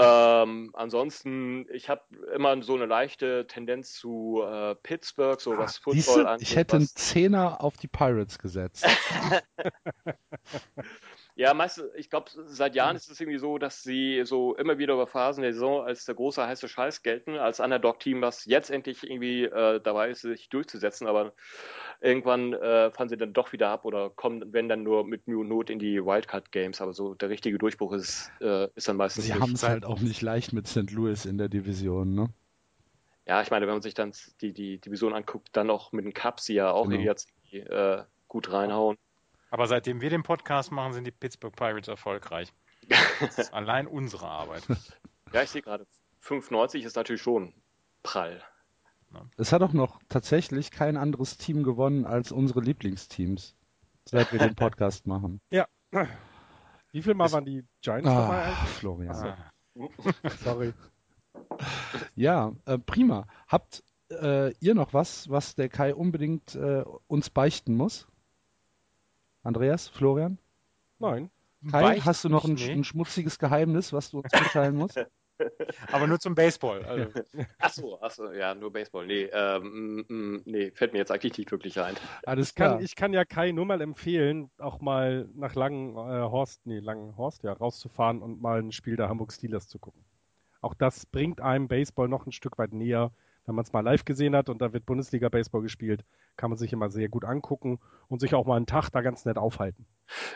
Ähm, 0.01 0.71
ansonsten, 0.73 1.67
ich 1.71 1.91
habe 1.91 2.03
immer 2.35 2.63
so 2.63 2.75
eine 2.75 2.87
leichte 2.87 3.47
Tendenz 3.47 3.93
zu 3.93 4.43
äh, 4.43 4.75
Pittsburgh, 4.77 5.39
so 5.41 5.59
was 5.59 5.77
ah, 5.77 5.81
Football 5.83 6.27
angeht. 6.27 6.49
Ich 6.49 6.57
hätte 6.57 6.77
einen 6.77 6.87
Zehner 6.87 7.63
auf 7.63 7.77
die 7.77 7.89
Pirates 7.89 8.39
gesetzt. 8.39 8.87
Ja, 11.41 11.55
meistens, 11.55 11.87
ich 11.95 12.11
glaube, 12.11 12.31
seit 12.49 12.75
Jahren 12.75 12.97
ist 12.97 13.11
es 13.11 13.19
irgendwie 13.19 13.39
so, 13.39 13.57
dass 13.57 13.83
sie 13.83 14.25
so 14.27 14.55
immer 14.57 14.77
wieder 14.77 14.93
über 14.93 15.07
Phasen 15.07 15.41
der 15.41 15.55
Saison 15.55 15.83
als 15.83 16.05
der 16.05 16.15
große 16.15 16.47
heiße 16.47 16.69
Scheiß 16.69 17.03
gelten, 17.03 17.39
als 17.39 17.61
Underdog-Team, 17.61 18.21
was 18.21 18.45
jetzt 18.45 18.71
endlich 18.71 19.03
irgendwie 19.03 19.45
äh, 19.45 19.81
dabei 19.81 20.11
ist, 20.11 20.21
sich 20.21 20.51
durchzusetzen, 20.51 21.07
aber 21.07 21.33
irgendwann 22.03 22.53
äh, 22.53 22.91
fahren 22.91 23.09
sie 23.09 23.17
dann 23.17 23.33
doch 23.33 23.55
wieder 23.55 23.71
ab 23.71 23.87
oder 23.87 24.11
kommen, 24.11 24.53
wenn 24.53 24.69
dann 24.69 24.83
nur 24.83 25.07
mit 25.07 25.27
und 25.29 25.49
Not 25.49 25.71
in 25.71 25.79
die 25.79 26.05
Wildcard-Games, 26.05 26.83
aber 26.83 26.93
so 26.93 27.15
der 27.15 27.31
richtige 27.31 27.57
Durchbruch 27.57 27.95
ist, 27.95 28.31
äh, 28.43 28.69
ist 28.75 28.89
dann 28.89 28.99
meistens. 28.99 29.25
Sie 29.25 29.33
haben 29.33 29.55
es 29.55 29.63
halt 29.63 29.87
auch 29.87 30.01
nicht 30.01 30.21
leicht 30.21 30.53
mit 30.53 30.69
St. 30.69 30.91
Louis 30.91 31.25
in 31.25 31.39
der 31.39 31.49
Division, 31.49 32.15
ne? 32.15 32.29
Ja, 33.27 33.41
ich 33.41 33.51
meine, 33.51 33.67
wenn 33.67 33.77
man 33.77 33.83
sich 33.83 33.95
dann 33.95 34.13
die, 34.43 34.53
die 34.53 34.79
Division 34.79 35.15
anguckt, 35.15 35.49
dann 35.53 35.71
auch 35.71 35.93
mit 35.93 36.05
den 36.05 36.13
Cups, 36.13 36.45
die 36.45 36.55
ja 36.55 36.71
auch 36.71 36.91
genau. 36.91 37.01
jetzt 37.01 37.31
äh, 37.51 38.03
gut 38.29 38.53
reinhauen. 38.53 38.99
Aber 39.51 39.67
seitdem 39.67 40.01
wir 40.01 40.11
den 40.11 40.23
Podcast 40.23 40.71
machen, 40.71 40.93
sind 40.93 41.05
die 41.05 41.11
Pittsburgh 41.11 41.55
Pirates 41.55 41.89
erfolgreich. 41.89 42.53
Das 42.89 43.39
ist 43.39 43.53
allein 43.55 43.87
unsere 43.87 44.29
Arbeit. 44.29 44.63
Ja, 45.33 45.43
ich 45.43 45.51
sehe 45.51 45.63
gerade, 45.63 45.87
95 46.21 46.85
ist 46.85 46.97
natürlich 46.97 47.23
schon 47.23 47.53
prall. 48.03 48.43
Es 49.37 49.53
hat 49.53 49.63
auch 49.63 49.73
noch 49.73 50.01
tatsächlich 50.09 50.71
kein 50.71 50.97
anderes 50.97 51.37
Team 51.37 51.65
gewonnen 51.65 52.05
als 52.05 52.31
unsere 52.31 52.61
Lieblingsteams, 52.61 53.57
seit 54.05 54.33
wir 54.33 54.39
den 54.39 54.55
Podcast 54.57 55.07
machen. 55.07 55.41
Ja. 55.51 55.67
Wie 56.93 57.03
viel 57.03 57.15
Mal 57.15 57.27
ist... 57.27 57.33
waren 57.33 57.45
die 57.45 57.65
Giants 57.81 58.09
ah, 58.09 58.23
dabei 58.23 58.43
eigentlich? 58.45 58.71
Florian. 58.71 59.17
Ah. 59.17 59.53
Sorry. 60.45 60.73
Ja, 62.15 62.53
äh, 62.67 62.79
prima. 62.79 63.27
Habt 63.49 63.83
äh, 64.11 64.53
ihr 64.59 64.75
noch 64.75 64.95
was, 64.95 65.29
was 65.29 65.57
der 65.57 65.69
Kai 65.69 65.95
unbedingt 65.95 66.55
äh, 66.55 66.85
uns 67.09 67.31
beichten 67.31 67.77
muss? 67.77 68.07
Andreas, 69.43 69.89
Florian? 69.89 70.39
Nein. 70.99 71.31
Kai, 71.71 72.01
hast 72.01 72.25
du 72.25 72.29
noch 72.29 72.45
ein, 72.45 72.57
ein, 72.59 72.85
schmutziges 72.85 73.39
Geheimnis, 73.39 73.93
was 73.93 74.11
du 74.11 74.21
uns 74.21 74.33
mitteilen 74.33 74.77
musst? 74.77 74.99
Aber 75.93 76.07
nur 76.07 76.19
zum 76.19 76.35
Baseball. 76.35 76.85
Also. 76.85 77.11
Ach 77.59 77.73
so, 77.73 77.99
ach 78.03 78.11
so, 78.11 78.31
ja, 78.31 78.55
nur 78.55 78.71
Baseball. 78.71 79.07
Nee, 79.07 79.31
ähm, 79.33 80.05
mm, 80.07 80.15
mm, 80.15 80.43
nee, 80.45 80.71
fällt 80.73 80.93
mir 80.93 80.99
jetzt 80.99 81.11
eigentlich 81.11 81.39
nicht 81.39 81.51
wirklich 81.51 81.81
ein. 81.81 81.95
Alles 82.27 82.55
klar. 82.55 82.75
Kann, 82.75 82.85
ich 82.85 82.95
kann 82.95 83.15
ja 83.15 83.25
Kai 83.25 83.53
nur 83.53 83.65
mal 83.65 83.81
empfehlen, 83.81 84.51
auch 84.59 84.81
mal 84.81 85.29
nach 85.35 85.55
Langenhorst, 85.55 86.61
äh, 86.67 86.69
nee, 86.69 86.79
Langenhorst, 86.79 87.43
ja, 87.43 87.55
rauszufahren 87.55 88.21
und 88.21 88.43
mal 88.43 88.59
ein 88.59 88.73
Spiel 88.73 88.97
der 88.97 89.09
Hamburg 89.09 89.33
Steelers 89.33 89.67
zu 89.69 89.79
gucken. 89.79 90.05
Auch 90.61 90.75
das 90.75 91.07
bringt 91.07 91.41
einem 91.41 91.69
Baseball 91.69 92.09
noch 92.09 92.27
ein 92.27 92.33
Stück 92.33 92.59
weit 92.59 92.75
näher, 92.75 93.11
wenn 93.47 93.55
man 93.55 93.65
es 93.65 93.73
mal 93.73 93.81
live 93.81 94.05
gesehen 94.05 94.37
hat 94.37 94.49
und 94.49 94.61
da 94.61 94.73
wird 94.73 94.87
Bundesliga-Baseball 94.87 95.63
gespielt, 95.63 96.05
kann 96.37 96.51
man 96.51 96.59
sich 96.59 96.73
immer 96.73 96.91
sehr 96.91 97.09
gut 97.09 97.25
angucken 97.25 97.81
und 98.09 98.21
sich 98.21 98.35
auch 98.35 98.47
mal 98.47 98.57
einen 98.57 98.67
Tag 98.67 98.91
da 98.91 99.01
ganz 99.01 99.25
nett 99.25 99.39
aufhalten. 99.39 99.87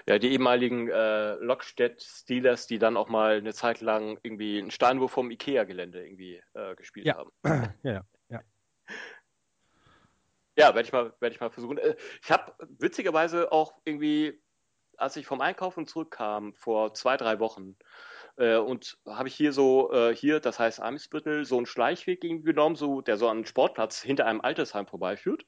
Ja, 0.06 0.18
die 0.18 0.32
ehemaligen 0.32 0.88
äh, 0.88 1.34
Lockstedt 1.34 2.02
Steelers, 2.02 2.66
die 2.66 2.78
dann 2.78 2.96
auch 2.96 3.08
mal 3.08 3.36
eine 3.36 3.54
Zeit 3.54 3.80
lang 3.80 4.18
irgendwie 4.22 4.58
einen 4.58 4.70
Steinwurf 4.70 5.12
vom 5.12 5.30
Ikea-Gelände 5.30 6.04
irgendwie 6.04 6.40
äh, 6.54 6.74
gespielt 6.76 7.06
ja. 7.06 7.16
haben. 7.16 7.30
Ja, 7.82 8.02
ja. 8.28 8.40
Ja, 10.56 10.66
werde 10.66 10.82
ich 10.82 10.92
mal, 10.92 11.12
werde 11.18 11.34
ich 11.34 11.40
mal 11.40 11.50
versuchen. 11.50 11.78
Äh, 11.78 11.96
ich 12.22 12.30
habe 12.30 12.52
witzigerweise 12.78 13.50
auch 13.50 13.74
irgendwie, 13.84 14.40
als 14.96 15.16
ich 15.16 15.26
vom 15.26 15.40
Einkaufen 15.40 15.86
zurückkam 15.86 16.54
vor 16.54 16.94
zwei, 16.94 17.16
drei 17.16 17.40
Wochen, 17.40 17.76
äh, 18.36 18.56
und 18.56 18.98
habe 19.06 19.28
ich 19.28 19.34
hier 19.34 19.52
so, 19.52 19.92
äh, 19.92 20.14
hier, 20.14 20.40
das 20.40 20.58
heißt 20.58 20.80
Eimsbüttel, 20.80 21.44
so 21.44 21.56
einen 21.56 21.66
Schleichweg 21.66 22.20
genommen, 22.20 22.76
so, 22.76 23.00
der 23.00 23.16
so 23.16 23.28
an 23.28 23.38
einen 23.38 23.46
Sportplatz 23.46 24.00
hinter 24.02 24.26
einem 24.26 24.40
Altersheim 24.40 24.86
vorbeiführt. 24.86 25.44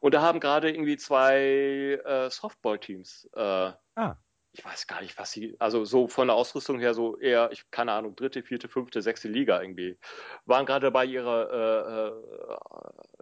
Und 0.00 0.14
da 0.14 0.22
haben 0.22 0.40
gerade 0.40 0.70
irgendwie 0.70 0.96
zwei 0.96 2.00
äh, 2.04 2.30
Softball-Teams 2.30 3.30
äh, 3.34 3.72
ah 3.96 4.16
ich 4.52 4.64
weiß 4.64 4.86
gar 4.86 5.00
nicht, 5.00 5.16
was 5.18 5.30
sie, 5.30 5.54
also 5.60 5.84
so 5.84 6.08
von 6.08 6.26
der 6.26 6.36
Ausrüstung 6.36 6.80
her 6.80 6.92
so 6.92 7.16
eher, 7.18 7.52
ich 7.52 7.70
keine 7.70 7.92
Ahnung, 7.92 8.16
dritte, 8.16 8.42
vierte, 8.42 8.68
fünfte, 8.68 9.00
sechste 9.00 9.28
Liga 9.28 9.60
irgendwie, 9.60 9.96
waren 10.44 10.66
gerade 10.66 10.86
dabei, 10.86 11.04
ihre 11.04 12.18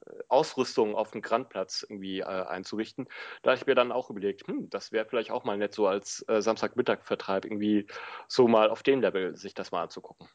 äh, 0.09 0.11
äh, 0.11 0.23
Ausrüstung 0.29 0.95
auf 0.95 1.11
dem 1.11 1.21
Grandplatz 1.21 1.85
irgendwie 1.89 2.21
äh, 2.21 2.25
einzurichten. 2.25 3.09
Da 3.43 3.51
habe 3.51 3.61
ich 3.61 3.67
mir 3.67 3.75
dann 3.75 3.93
auch 3.93 4.09
überlegt, 4.09 4.47
hm, 4.47 4.71
das 4.71 4.91
wäre 4.91 5.05
vielleicht 5.05 5.31
auch 5.31 5.45
mal 5.45 5.59
nett, 5.59 5.75
so 5.75 5.87
als 5.87 6.25
äh, 6.29 6.41
Samstagmittag-Vertreib 6.41 7.45
irgendwie 7.45 7.87
so 8.27 8.49
mal 8.49 8.71
auf 8.71 8.83
dem 8.83 9.03
Level 9.03 9.37
sich 9.37 9.53
das 9.53 9.71
mal 9.71 9.83
anzugucken. 9.83 10.29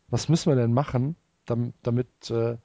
Was 0.09 0.29
müssen 0.29 0.51
wir 0.51 0.57
denn 0.57 0.73
machen, 0.73 1.17
damit, 1.47 1.75
damit 1.83 2.31
äh, 2.31 2.59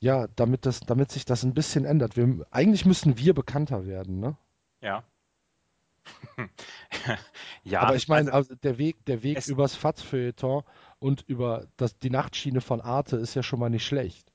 ja, 0.00 0.26
damit 0.34 0.66
das, 0.66 0.80
damit 0.80 1.12
sich 1.12 1.24
das 1.24 1.44
ein 1.44 1.54
bisschen 1.54 1.84
ändert? 1.84 2.16
Wir, 2.16 2.46
eigentlich 2.50 2.86
müssen 2.86 3.18
wir 3.18 3.34
bekannter 3.34 3.86
werden, 3.86 4.18
ne? 4.18 4.36
Ja. 4.80 5.04
ja. 7.62 7.82
Aber 7.82 7.94
ich 7.94 8.08
meine, 8.08 8.32
also, 8.32 8.54
der 8.54 8.78
Weg, 8.78 9.04
der 9.04 9.22
Weg 9.22 9.46
übers 9.46 9.76
Fatzfeuilleton 9.76 10.64
und 10.98 11.22
über 11.28 11.66
das, 11.76 11.98
die 11.98 12.10
Nachtschiene 12.10 12.62
von 12.62 12.80
Arte 12.80 13.16
ist 13.16 13.34
ja 13.34 13.42
schon 13.42 13.60
mal 13.60 13.70
nicht 13.70 13.86
schlecht. 13.86 14.29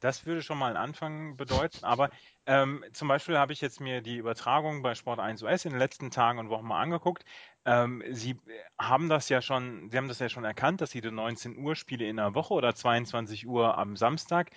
Das 0.00 0.26
würde 0.26 0.42
schon 0.42 0.58
mal 0.58 0.68
einen 0.68 0.76
Anfang 0.76 1.36
bedeuten, 1.36 1.84
aber 1.84 2.10
ähm, 2.46 2.84
zum 2.92 3.08
Beispiel 3.08 3.38
habe 3.38 3.52
ich 3.52 3.60
jetzt 3.60 3.80
mir 3.80 4.00
die 4.00 4.16
Übertragung 4.16 4.82
bei 4.82 4.94
Sport 4.94 5.20
1 5.20 5.42
US 5.42 5.64
in 5.64 5.70
den 5.72 5.78
letzten 5.78 6.10
Tagen 6.10 6.38
und 6.38 6.48
Wochen 6.48 6.66
mal 6.66 6.80
angeguckt. 6.80 7.24
Ähm, 7.66 8.02
Sie 8.10 8.40
haben 8.78 9.08
das 9.08 9.28
ja 9.28 9.42
schon, 9.42 9.90
Sie 9.90 9.96
haben 9.98 10.08
das 10.08 10.18
ja 10.18 10.28
schon 10.28 10.44
erkannt, 10.44 10.80
dass 10.80 10.90
Sie 10.90 11.00
die 11.00 11.10
19 11.10 11.58
Uhr 11.58 11.76
Spiele 11.76 12.06
in 12.06 12.16
der 12.16 12.34
Woche 12.34 12.54
oder 12.54 12.74
22 12.74 13.46
Uhr 13.46 13.76
am 13.76 13.96
Samstag 13.96 14.50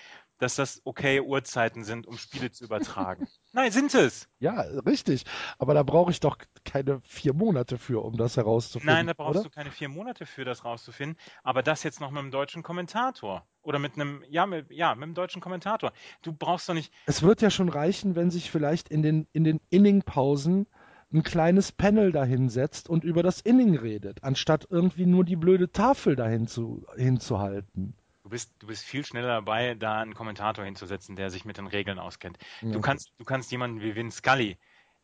dass 0.43 0.55
das 0.55 0.81
okay 0.83 1.21
Uhrzeiten 1.21 1.83
sind, 1.83 2.05
um 2.05 2.17
Spiele 2.17 2.51
zu 2.51 2.65
übertragen. 2.65 3.27
Nein, 3.53 3.71
sind 3.71 3.93
es. 3.93 4.27
Ja, 4.39 4.61
richtig. 4.85 5.23
Aber 5.57 5.73
da 5.73 5.83
brauche 5.83 6.11
ich 6.11 6.19
doch 6.19 6.37
keine 6.65 7.01
vier 7.01 7.33
Monate 7.33 7.77
für, 7.77 8.03
um 8.03 8.17
das 8.17 8.35
herauszufinden. 8.35 8.93
Nein, 8.93 9.07
da 9.07 9.13
brauchst 9.13 9.39
oder? 9.39 9.43
du 9.43 9.49
keine 9.49 9.71
vier 9.71 9.89
Monate 9.89 10.25
für, 10.25 10.43
das 10.43 10.65
rauszufinden. 10.65 11.17
Aber 11.43 11.63
das 11.63 11.83
jetzt 11.83 12.01
noch 12.01 12.11
mit 12.11 12.19
einem 12.19 12.31
deutschen 12.31 12.61
Kommentator. 12.61 13.47
Oder 13.63 13.79
mit 13.79 13.95
einem, 13.95 14.23
ja, 14.29 14.45
mit, 14.45 14.69
ja, 14.71 14.93
mit 14.93 15.03
einem 15.03 15.13
deutschen 15.13 15.41
Kommentator. 15.41 15.93
Du 16.21 16.33
brauchst 16.33 16.69
doch 16.69 16.73
nicht. 16.73 16.93
Es 17.05 17.23
wird 17.23 17.41
ja 17.41 17.49
schon 17.49 17.69
reichen, 17.69 18.15
wenn 18.15 18.29
sich 18.29 18.51
vielleicht 18.51 18.89
in 18.89 19.01
den, 19.01 19.27
in 19.33 19.43
den 19.43 19.59
Inning-Pausen 19.69 20.67
ein 21.13 21.23
kleines 21.23 21.71
Panel 21.71 22.11
dahinsetzt 22.11 22.89
und 22.89 23.03
über 23.03 23.23
das 23.23 23.39
Inning 23.39 23.77
redet, 23.77 24.23
anstatt 24.23 24.67
irgendwie 24.69 25.05
nur 25.05 25.23
die 25.23 25.35
blöde 25.35 25.71
Tafel 25.71 26.15
dahin 26.15 26.47
zu, 26.47 26.85
hinzuhalten. 26.97 27.95
Du 28.23 28.29
bist, 28.29 28.53
du 28.59 28.67
bist 28.67 28.83
viel 28.83 29.05
schneller 29.05 29.27
dabei, 29.27 29.75
da 29.75 29.99
einen 29.99 30.13
Kommentator 30.13 30.65
hinzusetzen, 30.65 31.15
der 31.15 31.29
sich 31.29 31.45
mit 31.45 31.57
den 31.57 31.67
Regeln 31.67 31.99
auskennt. 31.99 32.37
Ja. 32.61 32.71
Du 32.71 32.81
kannst, 32.81 33.11
du 33.17 33.25
kannst 33.25 33.51
jemanden 33.51 33.81
wie 33.81 33.95
Vin 33.95 34.11
Scully, 34.11 34.57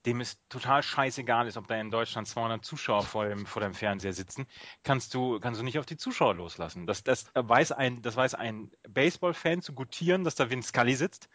dem 0.06 0.22
es 0.22 0.38
total 0.48 0.82
scheißegal 0.82 1.48
ist, 1.48 1.58
ob 1.58 1.68
da 1.68 1.76
in 1.76 1.92
Deutschland 1.92 2.28
200 2.28 2.64
Zuschauer 2.64 3.04
vor 3.04 3.28
dem, 3.28 3.46
vor 3.46 3.62
dem 3.62 3.74
Fernseher 3.74 4.14
sitzen, 4.14 4.46
kannst 4.84 5.14
du, 5.14 5.40
kannst 5.40 5.60
du 5.60 5.66
nicht 5.66 5.80
auf 5.80 5.86
die 5.86 5.98
Zuschauer 5.98 6.36
loslassen. 6.36 6.88
Das, 6.88 7.04
das 7.04 7.32
weiß 7.34 7.74
ein, 7.74 8.02
das 8.02 8.16
weiß 8.16 8.36
ein 8.36 8.72
Baseball-Fan 8.88 9.62
zu 9.62 9.74
gutieren, 9.74 10.24
dass 10.24 10.36
da 10.36 10.50
Vin 10.50 10.64
Scully 10.64 10.96
sitzt 10.96 11.30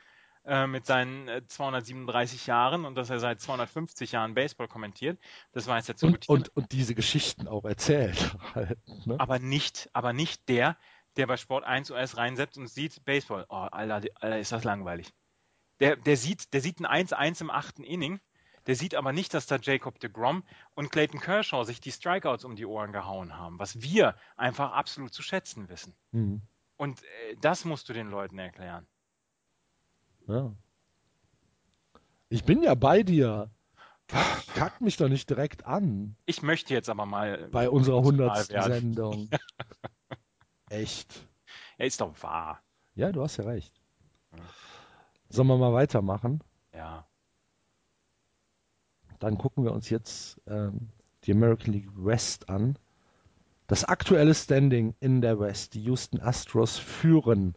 äh, 0.45 0.67
mit 0.67 0.87
seinen 0.87 1.47
237 1.49 2.47
äh, 2.47 2.51
Jahren 2.51 2.85
und 2.85 2.95
dass 2.97 3.11
er 3.11 3.19
seit 3.19 3.41
250 3.41 4.13
Jahren 4.13 4.35
Baseball 4.35 4.69
kommentiert. 4.69 5.19
Das 5.53 5.67
weiß 5.67 5.89
er 5.89 5.97
zu 5.97 6.07
und, 6.07 6.13
gutieren. 6.13 6.39
Und, 6.39 6.57
und 6.57 6.73
diese 6.73 6.95
Geschichten 6.95 7.49
auch 7.49 7.65
erzählt. 7.65 8.37
Halt, 8.55 8.79
ne? 9.07 9.19
Aber 9.19 9.39
nicht, 9.39 9.91
aber 9.93 10.13
nicht 10.13 10.49
der, 10.49 10.77
der 11.17 11.27
bei 11.27 11.37
Sport 11.37 11.65
1 11.65 11.91
US 11.91 12.17
reinsetzt 12.17 12.59
und 12.59 12.69
sieht 12.69 13.05
Baseball. 13.05 13.47
Oh, 13.49 13.57
Alter, 13.57 14.03
Alter 14.21 14.39
ist 14.39 14.53
das 14.53 14.65
langweilig. 14.65 15.13
Der, 15.81 15.97
der, 15.97 16.17
sieht, 16.17 16.53
der 16.53 16.61
sieht 16.61 16.81
ein 16.81 17.07
1-1 17.07 17.41
im 17.41 17.51
achten 17.51 17.85
Inning. 17.85 18.21
Der 18.67 18.77
sieht 18.77 18.95
aber 18.95 19.13
nicht, 19.13 19.35
dass 19.35 19.47
da 19.47 19.57
Jacob 19.61 20.01
de 20.01 20.11
Grom 20.11 20.43
und 20.75 20.91
Clayton 20.91 21.21
Kershaw 21.21 21.65
sich 21.65 21.81
die 21.81 21.93
Strikeouts 21.93 22.45
um 22.45 22.57
die 22.57 22.67
Ohren 22.67 22.93
gehauen 22.93 23.37
haben, 23.37 23.59
was 23.59 23.83
wir 23.83 24.17
einfach 24.37 24.73
absolut 24.73 25.13
zu 25.13 25.23
schätzen 25.23 25.69
wissen. 25.69 25.95
Mhm. 26.13 26.43
Und 26.77 27.03
äh, 27.03 27.37
das 27.41 27.65
musst 27.65 27.89
du 27.89 27.93
den 27.93 28.11
Leuten 28.11 28.39
erklären. 28.39 28.87
Ja. 30.27 30.55
Ich 32.29 32.45
bin 32.45 32.63
ja 32.63 32.75
bei 32.75 33.03
dir. 33.03 33.51
Kack, 34.07 34.47
kack 34.55 34.81
mich 34.81 34.97
doch 34.97 35.09
nicht 35.09 35.31
direkt 35.31 35.67
an. 35.67 36.17
Ich 36.27 36.43
möchte 36.43 36.75
jetzt 36.75 36.91
aber 36.91 37.07
mal. 37.07 37.49
Bei 37.51 37.71
unserer 37.71 37.99
100. 37.99 38.47
Sendung. 38.47 39.31
Echt? 40.69 41.27
Er 41.79 41.87
ist 41.87 42.01
doch 42.01 42.23
wahr. 42.23 42.63
Ja, 42.95 43.13
du 43.13 43.23
hast 43.23 43.37
ja 43.37 43.45
recht. 43.45 43.75
Sollen 45.29 45.49
wir 45.49 45.57
mal 45.57 45.73
weitermachen? 45.73 46.43
Ja. 46.73 47.07
Dann 49.25 49.39
gucken 49.39 49.65
wir 49.65 49.73
uns 49.73 49.89
jetzt 49.89 50.39
ähm, 50.47 50.91
die 51.25 51.33
American 51.33 51.73
League 51.73 51.89
West 51.97 52.51
an. 52.51 52.77
Das 53.67 53.85
aktuelle 53.85 54.35
Standing 54.35 54.95
in 55.01 55.23
der 55.23 55.41
West. 55.41 55.73
Die 55.73 55.83
Houston 55.85 56.21
Astros 56.21 56.77
führen 56.77 57.55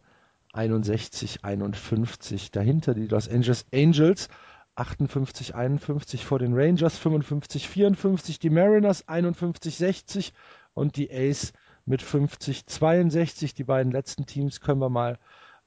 61, 0.54 1.44
51. 1.44 2.52
Dahinter 2.52 2.94
die 2.94 3.06
Los 3.06 3.28
Angeles 3.28 3.66
Angels 3.70 4.30
58, 4.76 5.54
51 5.54 6.24
vor 6.24 6.38
den 6.38 6.54
Rangers, 6.54 6.96
55, 6.96 7.68
54 7.68 8.38
die 8.38 8.48
Mariners, 8.48 9.06
51, 9.06 9.76
60 9.76 10.32
und 10.72 10.96
die 10.96 11.10
Ace 11.10 11.52
mit 11.84 12.00
50, 12.00 12.64
62. 12.64 13.52
Die 13.52 13.64
beiden 13.64 13.92
letzten 13.92 14.24
Teams 14.24 14.62
können 14.62 14.80
wir 14.80 14.88
mal 14.88 15.18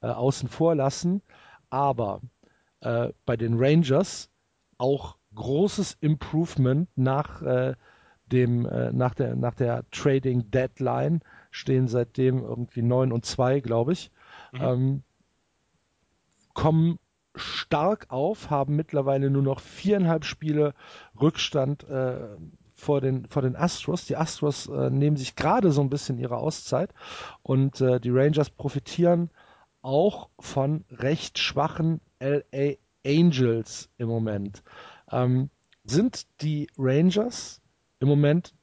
äh, 0.02 0.08
außen 0.08 0.50
vor 0.50 0.74
lassen. 0.74 1.22
Aber 1.70 2.22
äh, 2.80 3.10
bei 3.28 3.38
den 3.38 3.60
Rangers 3.60 4.32
auch 4.80 5.18
großes 5.36 5.98
Improvement 6.02 6.90
nach 6.96 7.42
äh, 7.42 7.76
dem 8.32 8.66
äh, 8.66 8.92
nach 8.92 9.14
der 9.14 9.36
nach 9.36 9.56
der 9.56 9.84
Trading 9.92 10.52
Deadline 10.52 11.22
stehen 11.52 11.88
seitdem 11.88 12.44
irgendwie 12.44 12.82
9 12.82 13.12
und 13.12 13.26
2, 13.26 13.60
glaube 13.60 13.94
ich. 13.94 14.12
Mhm. 14.54 14.62
Ähm, 14.62 15.04
kommen 16.54 17.00
stark 17.36 18.08
auf, 18.10 18.50
haben 18.50 18.76
mittlerweile 18.76 19.30
nur 19.30 19.44
noch 19.44 19.60
viereinhalb 19.60 20.26
Spiele 20.26 20.74
Rückstand 21.20 21.84
äh, 21.86 22.36
vor 22.76 23.00
den, 23.00 23.28
vor 23.28 23.42
den 23.42 23.56
Astros. 23.56 24.06
Die 24.06 24.18
Astros 24.18 24.68
äh, 24.68 24.90
nehmen 24.90 25.16
sich 25.16 25.36
gerade 25.36 25.72
so 25.72 25.82
ein 25.82 25.90
bisschen 25.90 26.18
ihre 26.18 26.38
Auszeit 26.38 26.94
und 27.44 27.80
äh, 27.80 28.00
die 28.00 28.10
Rangers 28.10 28.50
profitieren 28.50 29.30
auch 29.82 30.30
von 30.40 30.84
recht 30.92 31.38
schwachen 31.40 32.02
LA 32.20 32.76
Angels 33.06 33.90
im 33.98 34.10
Moment. 34.10 34.64
Ähm, 35.12 35.50
sind 35.84 36.28
die 36.42 36.68
Rangers 36.78 37.62
im 38.00 38.08
Moment 38.08 38.54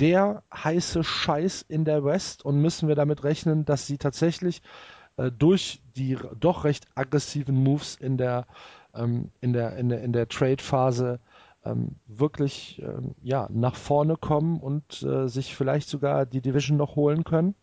der 0.00 0.42
heiße 0.54 1.02
Scheiß 1.02 1.62
in 1.68 1.84
der 1.84 2.04
West 2.04 2.44
und 2.44 2.60
müssen 2.60 2.88
wir 2.88 2.94
damit 2.94 3.24
rechnen, 3.24 3.64
dass 3.64 3.86
sie 3.86 3.98
tatsächlich 3.98 4.62
äh, 5.16 5.30
durch 5.30 5.82
die 5.96 6.16
doch 6.38 6.64
recht 6.64 6.86
aggressiven 6.94 7.56
Moves 7.56 7.96
in 7.96 8.16
der 8.16 8.46
ähm, 8.94 9.30
in 9.40 9.52
der 9.52 9.76
in 9.76 9.88
der 9.88 10.02
in 10.02 10.12
der 10.12 10.28
Trade 10.28 10.62
Phase 10.62 11.20
ähm, 11.64 11.96
wirklich 12.06 12.80
ähm, 12.82 13.14
ja 13.22 13.48
nach 13.50 13.74
vorne 13.74 14.16
kommen 14.16 14.60
und 14.60 15.02
äh, 15.02 15.28
sich 15.28 15.56
vielleicht 15.56 15.88
sogar 15.88 16.26
die 16.26 16.40
Division 16.40 16.76
noch 16.76 16.96
holen 16.96 17.24
können? 17.24 17.54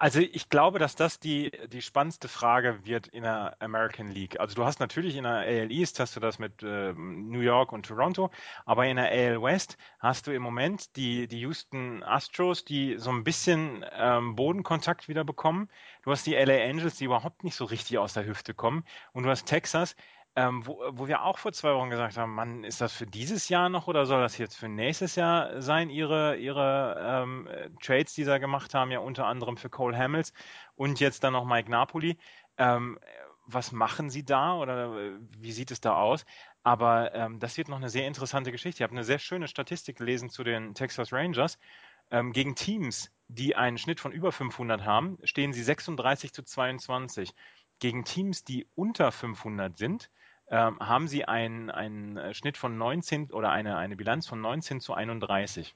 Also 0.00 0.20
ich 0.20 0.48
glaube, 0.48 0.78
dass 0.78 0.94
das 0.94 1.18
die, 1.18 1.50
die 1.72 1.82
spannendste 1.82 2.28
Frage 2.28 2.84
wird 2.84 3.08
in 3.08 3.24
der 3.24 3.56
American 3.58 4.06
League. 4.06 4.38
Also 4.38 4.54
du 4.54 4.64
hast 4.64 4.78
natürlich 4.78 5.16
in 5.16 5.24
der 5.24 5.38
AL 5.38 5.72
East 5.72 5.98
hast 5.98 6.14
du 6.14 6.20
das 6.20 6.38
mit 6.38 6.62
äh, 6.62 6.92
New 6.92 7.40
York 7.40 7.72
und 7.72 7.84
Toronto, 7.84 8.30
aber 8.64 8.86
in 8.86 8.96
der 8.96 9.10
AL 9.10 9.42
West 9.42 9.76
hast 9.98 10.28
du 10.28 10.32
im 10.32 10.42
Moment 10.42 10.94
die, 10.94 11.26
die 11.26 11.40
Houston 11.40 12.04
Astros, 12.04 12.64
die 12.64 12.96
so 12.96 13.10
ein 13.10 13.24
bisschen 13.24 13.84
ähm, 13.92 14.36
Bodenkontakt 14.36 15.08
wieder 15.08 15.24
bekommen. 15.24 15.68
Du 16.04 16.12
hast 16.12 16.26
die 16.26 16.34
LA 16.34 16.64
Angels, 16.68 16.96
die 16.96 17.04
überhaupt 17.04 17.42
nicht 17.42 17.56
so 17.56 17.64
richtig 17.64 17.98
aus 17.98 18.12
der 18.12 18.24
Hüfte 18.24 18.54
kommen. 18.54 18.84
Und 19.12 19.24
du 19.24 19.30
hast 19.30 19.46
Texas, 19.46 19.96
ähm, 20.36 20.66
wo, 20.66 20.80
wo 20.92 21.08
wir 21.08 21.22
auch 21.22 21.38
vor 21.38 21.52
zwei 21.52 21.74
Wochen 21.74 21.90
gesagt 21.90 22.16
haben, 22.16 22.34
Mann, 22.34 22.64
ist 22.64 22.80
das 22.80 22.92
für 22.92 23.06
dieses 23.06 23.48
Jahr 23.48 23.68
noch 23.68 23.88
oder 23.88 24.06
soll 24.06 24.20
das 24.20 24.38
jetzt 24.38 24.56
für 24.56 24.68
nächstes 24.68 25.16
Jahr 25.16 25.60
sein, 25.60 25.90
ihre, 25.90 26.36
ihre 26.36 26.96
ähm, 27.00 27.48
Trades, 27.82 28.14
die 28.14 28.24
sie 28.24 28.38
gemacht 28.38 28.74
haben, 28.74 28.90
ja 28.90 29.00
unter 29.00 29.26
anderem 29.26 29.56
für 29.56 29.68
Cole 29.68 29.96
Hamels 29.96 30.32
und 30.76 31.00
jetzt 31.00 31.24
dann 31.24 31.32
noch 31.32 31.44
Mike 31.44 31.70
Napoli. 31.70 32.18
Ähm, 32.56 32.98
was 33.48 33.72
machen 33.72 34.10
sie 34.10 34.24
da 34.24 34.54
oder 34.56 34.94
äh, 34.94 35.18
wie 35.38 35.52
sieht 35.52 35.70
es 35.70 35.80
da 35.80 35.94
aus? 35.94 36.24
Aber 36.62 37.14
ähm, 37.14 37.40
das 37.40 37.56
wird 37.56 37.68
noch 37.68 37.78
eine 37.78 37.88
sehr 37.88 38.06
interessante 38.06 38.52
Geschichte. 38.52 38.78
Ich 38.78 38.82
habe 38.82 38.92
eine 38.92 39.04
sehr 39.04 39.18
schöne 39.18 39.48
Statistik 39.48 39.96
gelesen 39.96 40.28
zu 40.28 40.44
den 40.44 40.74
Texas 40.74 41.12
Rangers. 41.12 41.58
Ähm, 42.10 42.32
gegen 42.32 42.54
Teams, 42.54 43.10
die 43.28 43.56
einen 43.56 43.78
Schnitt 43.78 44.00
von 44.00 44.12
über 44.12 44.32
500 44.32 44.84
haben, 44.84 45.18
stehen 45.24 45.52
sie 45.52 45.62
36 45.62 46.32
zu 46.32 46.42
22. 46.42 47.34
Gegen 47.80 48.04
Teams, 48.04 48.44
die 48.44 48.66
unter 48.74 49.12
500 49.12 49.78
sind, 49.78 50.10
ähm, 50.50 50.78
haben 50.80 51.08
sie 51.08 51.24
einen, 51.26 51.70
einen 51.70 52.16
äh, 52.16 52.34
Schnitt 52.34 52.56
von 52.56 52.76
19 52.78 53.30
oder 53.30 53.50
eine, 53.50 53.76
eine 53.76 53.96
Bilanz 53.96 54.26
von 54.26 54.40
19 54.40 54.80
zu 54.80 54.94
31. 54.94 55.74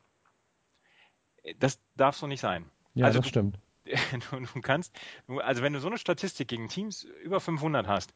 Das 1.59 1.81
darf 1.97 2.17
so 2.17 2.27
nicht 2.27 2.41
sein. 2.41 2.71
Ja, 2.95 3.07
also 3.07 3.19
das 3.19 3.27
du, 3.27 3.29
stimmt. 3.31 3.59
Du, 4.31 4.41
du 4.41 4.61
kannst, 4.61 4.97
also 5.39 5.63
wenn 5.63 5.73
du 5.73 5.81
so 5.81 5.89
eine 5.89 5.99
Statistik 5.99 6.49
gegen 6.49 6.69
Teams 6.69 7.03
über 7.03 7.41
500 7.41 7.89
hast, 7.89 8.15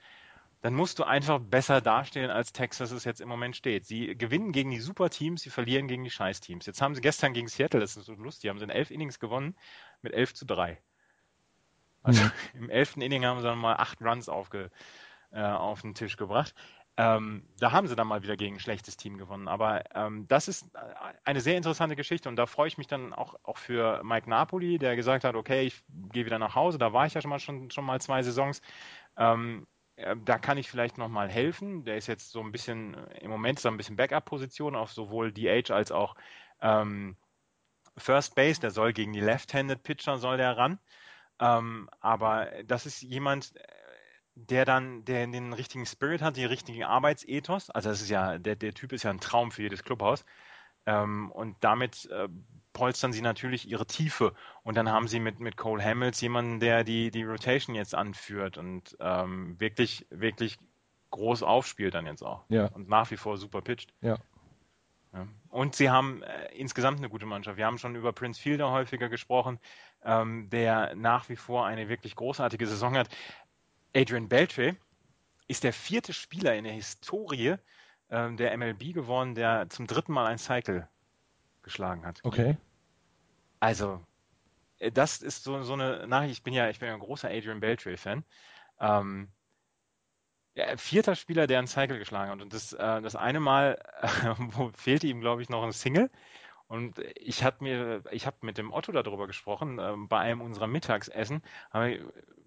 dann 0.62 0.74
musst 0.74 0.98
du 0.98 1.04
einfach 1.04 1.38
besser 1.38 1.80
dastehen, 1.80 2.30
als 2.30 2.52
Texas 2.52 2.90
es 2.90 3.04
jetzt 3.04 3.20
im 3.20 3.28
Moment 3.28 3.56
steht. 3.56 3.84
Sie 3.84 4.16
gewinnen 4.16 4.52
gegen 4.52 4.70
die 4.70 4.80
Super-Teams, 4.80 5.42
sie 5.42 5.50
verlieren 5.50 5.86
gegen 5.86 6.04
die 6.04 6.10
Scheiß-Teams. 6.10 6.66
Jetzt 6.66 6.80
haben 6.80 6.94
sie 6.94 7.00
gestern 7.00 7.34
gegen 7.34 7.48
Seattle, 7.48 7.80
das 7.80 7.96
ist 7.96 8.06
so 8.06 8.14
lustig, 8.14 8.48
haben 8.48 8.58
sie 8.58 8.64
in 8.64 8.70
elf 8.70 8.90
Innings 8.90 9.18
gewonnen 9.18 9.56
mit 10.02 10.12
11 10.12 10.34
zu 10.34 10.46
3. 10.46 10.80
Also 12.02 12.22
mhm. 12.22 12.30
im 12.54 12.70
elften 12.70 13.00
Inning 13.00 13.24
haben 13.24 13.40
sie 13.40 13.46
dann 13.46 13.58
mal 13.58 13.76
acht 13.76 14.00
Runs 14.00 14.28
aufge, 14.28 14.70
äh, 15.36 15.42
auf 15.42 15.82
den 15.82 15.94
Tisch 15.94 16.16
gebracht. 16.16 16.54
Ähm, 16.98 17.46
da 17.58 17.72
haben 17.72 17.86
sie 17.86 17.94
dann 17.94 18.06
mal 18.06 18.22
wieder 18.22 18.38
gegen 18.38 18.56
ein 18.56 18.60
schlechtes 18.60 18.96
Team 18.96 19.18
gewonnen. 19.18 19.48
Aber 19.48 19.84
ähm, 19.94 20.26
das 20.28 20.48
ist 20.48 20.66
eine 21.24 21.40
sehr 21.42 21.58
interessante 21.58 21.94
Geschichte 21.94 22.28
und 22.28 22.36
da 22.36 22.46
freue 22.46 22.68
ich 22.68 22.78
mich 22.78 22.86
dann 22.86 23.12
auch, 23.12 23.34
auch 23.42 23.58
für 23.58 24.02
Mike 24.02 24.30
Napoli, 24.30 24.78
der 24.78 24.96
gesagt 24.96 25.24
hat, 25.24 25.34
okay, 25.34 25.66
ich 25.66 25.84
gehe 26.12 26.24
wieder 26.24 26.38
nach 26.38 26.54
Hause. 26.54 26.78
Da 26.78 26.94
war 26.94 27.06
ich 27.06 27.12
ja 27.12 27.20
schon 27.20 27.28
mal, 27.28 27.38
schon, 27.38 27.70
schon 27.70 27.84
mal 27.84 28.00
zwei 28.00 28.22
Saisons. 28.22 28.62
Ähm, 29.18 29.66
äh, 29.96 30.16
da 30.24 30.38
kann 30.38 30.56
ich 30.56 30.70
vielleicht 30.70 30.96
nochmal 30.96 31.28
helfen. 31.28 31.84
Der 31.84 31.98
ist 31.98 32.06
jetzt 32.06 32.30
so 32.30 32.40
ein 32.40 32.50
bisschen, 32.52 32.94
im 33.20 33.30
Moment 33.30 33.58
so 33.60 33.68
ein 33.68 33.76
bisschen 33.76 33.96
Backup-Position 33.96 34.74
auf 34.74 34.90
sowohl 34.90 35.32
DH 35.32 35.70
als 35.70 35.92
auch 35.92 36.14
ähm, 36.62 37.16
First 37.98 38.34
Base. 38.34 38.58
Der 38.60 38.70
soll 38.70 38.94
gegen 38.94 39.12
die 39.12 39.20
Left-Handed 39.20 39.82
Pitcher 39.82 40.16
soll 40.16 40.38
der 40.38 40.56
ran. 40.56 40.78
Ähm, 41.40 41.90
aber 42.00 42.48
das 42.64 42.86
ist 42.86 43.02
jemand, 43.02 43.52
der 44.36 44.64
dann, 44.66 45.04
der 45.06 45.26
den 45.26 45.52
richtigen 45.54 45.86
Spirit 45.86 46.22
hat, 46.22 46.36
den 46.36 46.46
richtigen 46.46 46.84
Arbeitsethos. 46.84 47.70
Also 47.70 47.88
das 47.88 48.02
ist 48.02 48.10
ja, 48.10 48.38
der, 48.38 48.54
der 48.54 48.74
Typ 48.74 48.92
ist 48.92 49.02
ja 49.02 49.10
ein 49.10 49.20
Traum 49.20 49.50
für 49.50 49.62
jedes 49.62 49.82
Clubhaus. 49.82 50.24
Ähm, 50.84 51.32
und 51.32 51.56
damit 51.60 52.08
äh, 52.10 52.28
polstern 52.74 53.12
sie 53.12 53.22
natürlich 53.22 53.68
ihre 53.68 53.86
Tiefe. 53.86 54.34
Und 54.62 54.76
dann 54.76 54.90
haben 54.90 55.08
sie 55.08 55.18
mit, 55.18 55.40
mit 55.40 55.56
Cole 55.56 55.82
Hamels 55.82 56.20
jemanden, 56.20 56.60
der 56.60 56.84
die, 56.84 57.10
die 57.10 57.24
Rotation 57.24 57.74
jetzt 57.74 57.94
anführt 57.94 58.58
und 58.58 58.96
ähm, 59.00 59.58
wirklich, 59.58 60.06
wirklich 60.10 60.58
groß 61.10 61.42
aufspielt 61.42 61.94
dann 61.94 62.06
jetzt 62.06 62.22
auch. 62.22 62.44
Ja. 62.50 62.66
Und 62.66 62.88
nach 62.88 63.10
wie 63.10 63.16
vor 63.16 63.38
super 63.38 63.62
pitcht. 63.62 63.94
Ja. 64.02 64.18
ja. 65.14 65.26
Und 65.48 65.74
sie 65.74 65.88
haben 65.88 66.22
äh, 66.22 66.54
insgesamt 66.54 66.98
eine 66.98 67.08
gute 67.08 67.24
Mannschaft. 67.24 67.56
Wir 67.56 67.64
haben 67.64 67.78
schon 67.78 67.96
über 67.96 68.12
Prince 68.12 68.38
Fielder 68.38 68.70
häufiger 68.70 69.08
gesprochen, 69.08 69.58
ähm, 70.04 70.50
der 70.50 70.94
nach 70.94 71.30
wie 71.30 71.36
vor 71.36 71.64
eine 71.64 71.88
wirklich 71.88 72.14
großartige 72.14 72.66
Saison 72.66 72.96
hat. 72.96 73.08
Adrian 73.94 74.28
Beltre 74.28 74.76
ist 75.48 75.64
der 75.64 75.72
vierte 75.72 76.12
Spieler 76.12 76.54
in 76.54 76.64
der 76.64 76.72
Historie 76.72 77.56
ähm, 78.10 78.36
der 78.36 78.56
MLB 78.56 78.94
geworden, 78.94 79.34
der 79.34 79.68
zum 79.68 79.86
dritten 79.86 80.12
Mal 80.12 80.26
ein 80.26 80.38
Cycle 80.38 80.88
geschlagen 81.62 82.06
hat. 82.06 82.20
Okay. 82.22 82.56
Also, 83.60 84.00
äh, 84.78 84.92
das 84.92 85.22
ist 85.22 85.44
so, 85.44 85.62
so 85.62 85.72
eine 85.74 86.06
Nachricht. 86.06 86.32
Ich 86.32 86.42
bin 86.42 86.54
ja, 86.54 86.68
ich 86.68 86.78
bin 86.78 86.88
ja 86.88 86.94
ein 86.94 87.00
großer 87.00 87.28
Adrian 87.28 87.60
Beltre-Fan. 87.60 88.24
Ähm, 88.80 89.28
vierter 90.76 91.14
Spieler, 91.14 91.46
der 91.46 91.58
ein 91.58 91.66
Cycle 91.66 91.98
geschlagen 91.98 92.30
hat. 92.30 92.40
Und 92.40 92.52
das, 92.52 92.72
äh, 92.72 93.02
das 93.02 93.16
eine 93.16 93.40
Mal 93.40 93.78
äh, 94.02 94.68
fehlte 94.74 95.06
ihm, 95.06 95.20
glaube 95.20 95.42
ich, 95.42 95.48
noch 95.48 95.62
ein 95.62 95.72
Single. 95.72 96.10
Und 96.68 96.98
ich 97.14 97.44
habe 97.44 97.62
mir, 97.62 98.02
ich 98.10 98.26
habe 98.26 98.38
mit 98.40 98.58
dem 98.58 98.72
Otto 98.72 98.90
darüber 98.90 99.26
gesprochen, 99.26 99.78
äh, 99.78 99.94
bei 99.96 100.18
einem 100.18 100.40
unserer 100.40 100.66
Mittagsessen. 100.66 101.42
Aber 101.70 101.90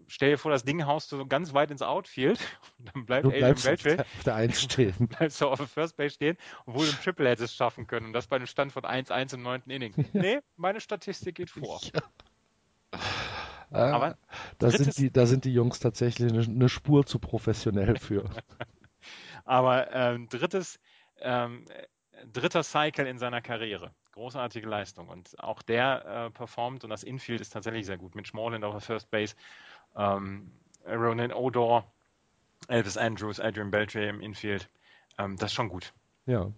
stell 0.09 0.31
dir 0.31 0.37
vor, 0.37 0.51
das 0.51 0.63
Ding 0.63 0.85
haust 0.85 1.11
du 1.11 1.17
so 1.17 1.25
ganz 1.25 1.53
weit 1.53 1.71
ins 1.71 1.81
Outfield 1.81 2.39
und 2.79 2.93
dann 2.93 3.05
bleibt 3.05 3.25
du 3.25 3.31
bleibst 3.31 3.67
auf 3.67 3.81
der, 3.81 4.01
auf 4.01 4.23
der 4.25 4.35
Eins 4.35 4.61
stehen. 4.61 5.07
bleibst 5.07 5.41
du 5.41 5.47
auf 5.47 5.59
der 5.59 5.67
First 5.67 5.95
Base 5.97 6.15
stehen, 6.15 6.37
obwohl 6.65 6.85
du 6.85 6.91
ein 6.91 6.99
Triple 7.01 7.29
hättest 7.29 7.55
schaffen 7.55 7.87
können. 7.87 8.07
Und 8.07 8.13
das 8.13 8.27
bei 8.27 8.35
einem 8.35 8.47
Stand 8.47 8.71
von 8.71 8.83
1-1 8.83 9.35
im 9.35 9.43
neunten 9.43 9.69
Inning. 9.71 9.93
Ja. 10.11 10.21
Nee, 10.21 10.39
meine 10.55 10.81
Statistik 10.81 11.35
geht 11.35 11.51
vor. 11.51 11.79
Ja. 13.71 13.93
Aber 13.93 14.17
da 14.57 14.71
sind, 14.71 14.97
die, 14.97 15.11
da 15.11 15.27
sind 15.27 15.45
die 15.45 15.53
Jungs 15.53 15.79
tatsächlich 15.79 16.31
eine, 16.31 16.41
eine 16.41 16.69
Spur 16.69 17.05
zu 17.05 17.19
professionell 17.19 17.99
für. 17.99 18.27
Aber 19.45 19.93
ähm, 19.93 20.27
drittes, 20.29 20.79
ähm, 21.19 21.65
dritter 22.31 22.63
Cycle 22.63 23.05
in 23.05 23.19
seiner 23.19 23.41
Karriere. 23.41 23.93
Großartige 24.13 24.67
Leistung. 24.67 25.09
Und 25.09 25.39
auch 25.39 25.61
der 25.61 26.05
äh, 26.05 26.29
performt 26.31 26.83
und 26.83 26.89
das 26.89 27.03
Infield 27.03 27.41
ist 27.41 27.51
tatsächlich 27.51 27.85
sehr 27.85 27.97
gut. 27.97 28.15
Mit 28.15 28.27
Smallland 28.27 28.63
auf 28.63 28.73
der 28.73 28.81
First 28.81 29.11
Base 29.11 29.35
ähm, 29.95 30.51
Ronan 30.85 31.31
Odor, 31.31 31.91
Elvis 32.67 32.97
Andrews, 32.97 33.39
Adrian 33.39 33.71
Beltre 33.71 34.07
im 34.07 34.21
Infield. 34.21 34.69
Ähm, 35.17 35.37
das 35.37 35.51
ist 35.51 35.55
schon 35.55 35.69
gut. 35.69 35.93
Ja. 36.25 36.51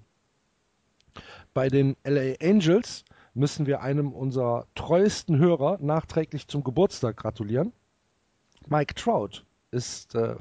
Bei 1.54 1.68
den 1.68 1.98
LA 2.04 2.36
Angels 2.42 3.04
müssen 3.34 3.66
wir 3.66 3.82
einem 3.82 4.14
unserer 4.14 4.68
treuesten 4.76 5.38
Hörer 5.38 5.78
nachträglich 5.82 6.48
zum 6.48 6.64
Geburtstag 6.64 7.18
gratulieren. 7.18 7.74
Mike 8.68 8.96
Trout 8.96 9.44
ist. 9.72 10.16
Äh, 10.16 10.36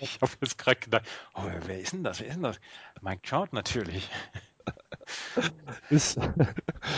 ich 0.00 0.20
habe 0.20 0.32
jetzt 0.40 0.58
gerade 0.58 0.80
gedacht, 0.80 1.06
oh, 1.34 1.42
wer 1.66 1.80
ist 1.80 1.92
denn 1.92 2.04
das? 2.04 2.20
Wer 2.20 2.28
ist 2.28 2.34
denn 2.34 2.42
das? 2.42 2.60
Mike 3.00 3.22
Trout 3.22 3.48
natürlich. 3.52 4.10
ist 5.90 6.18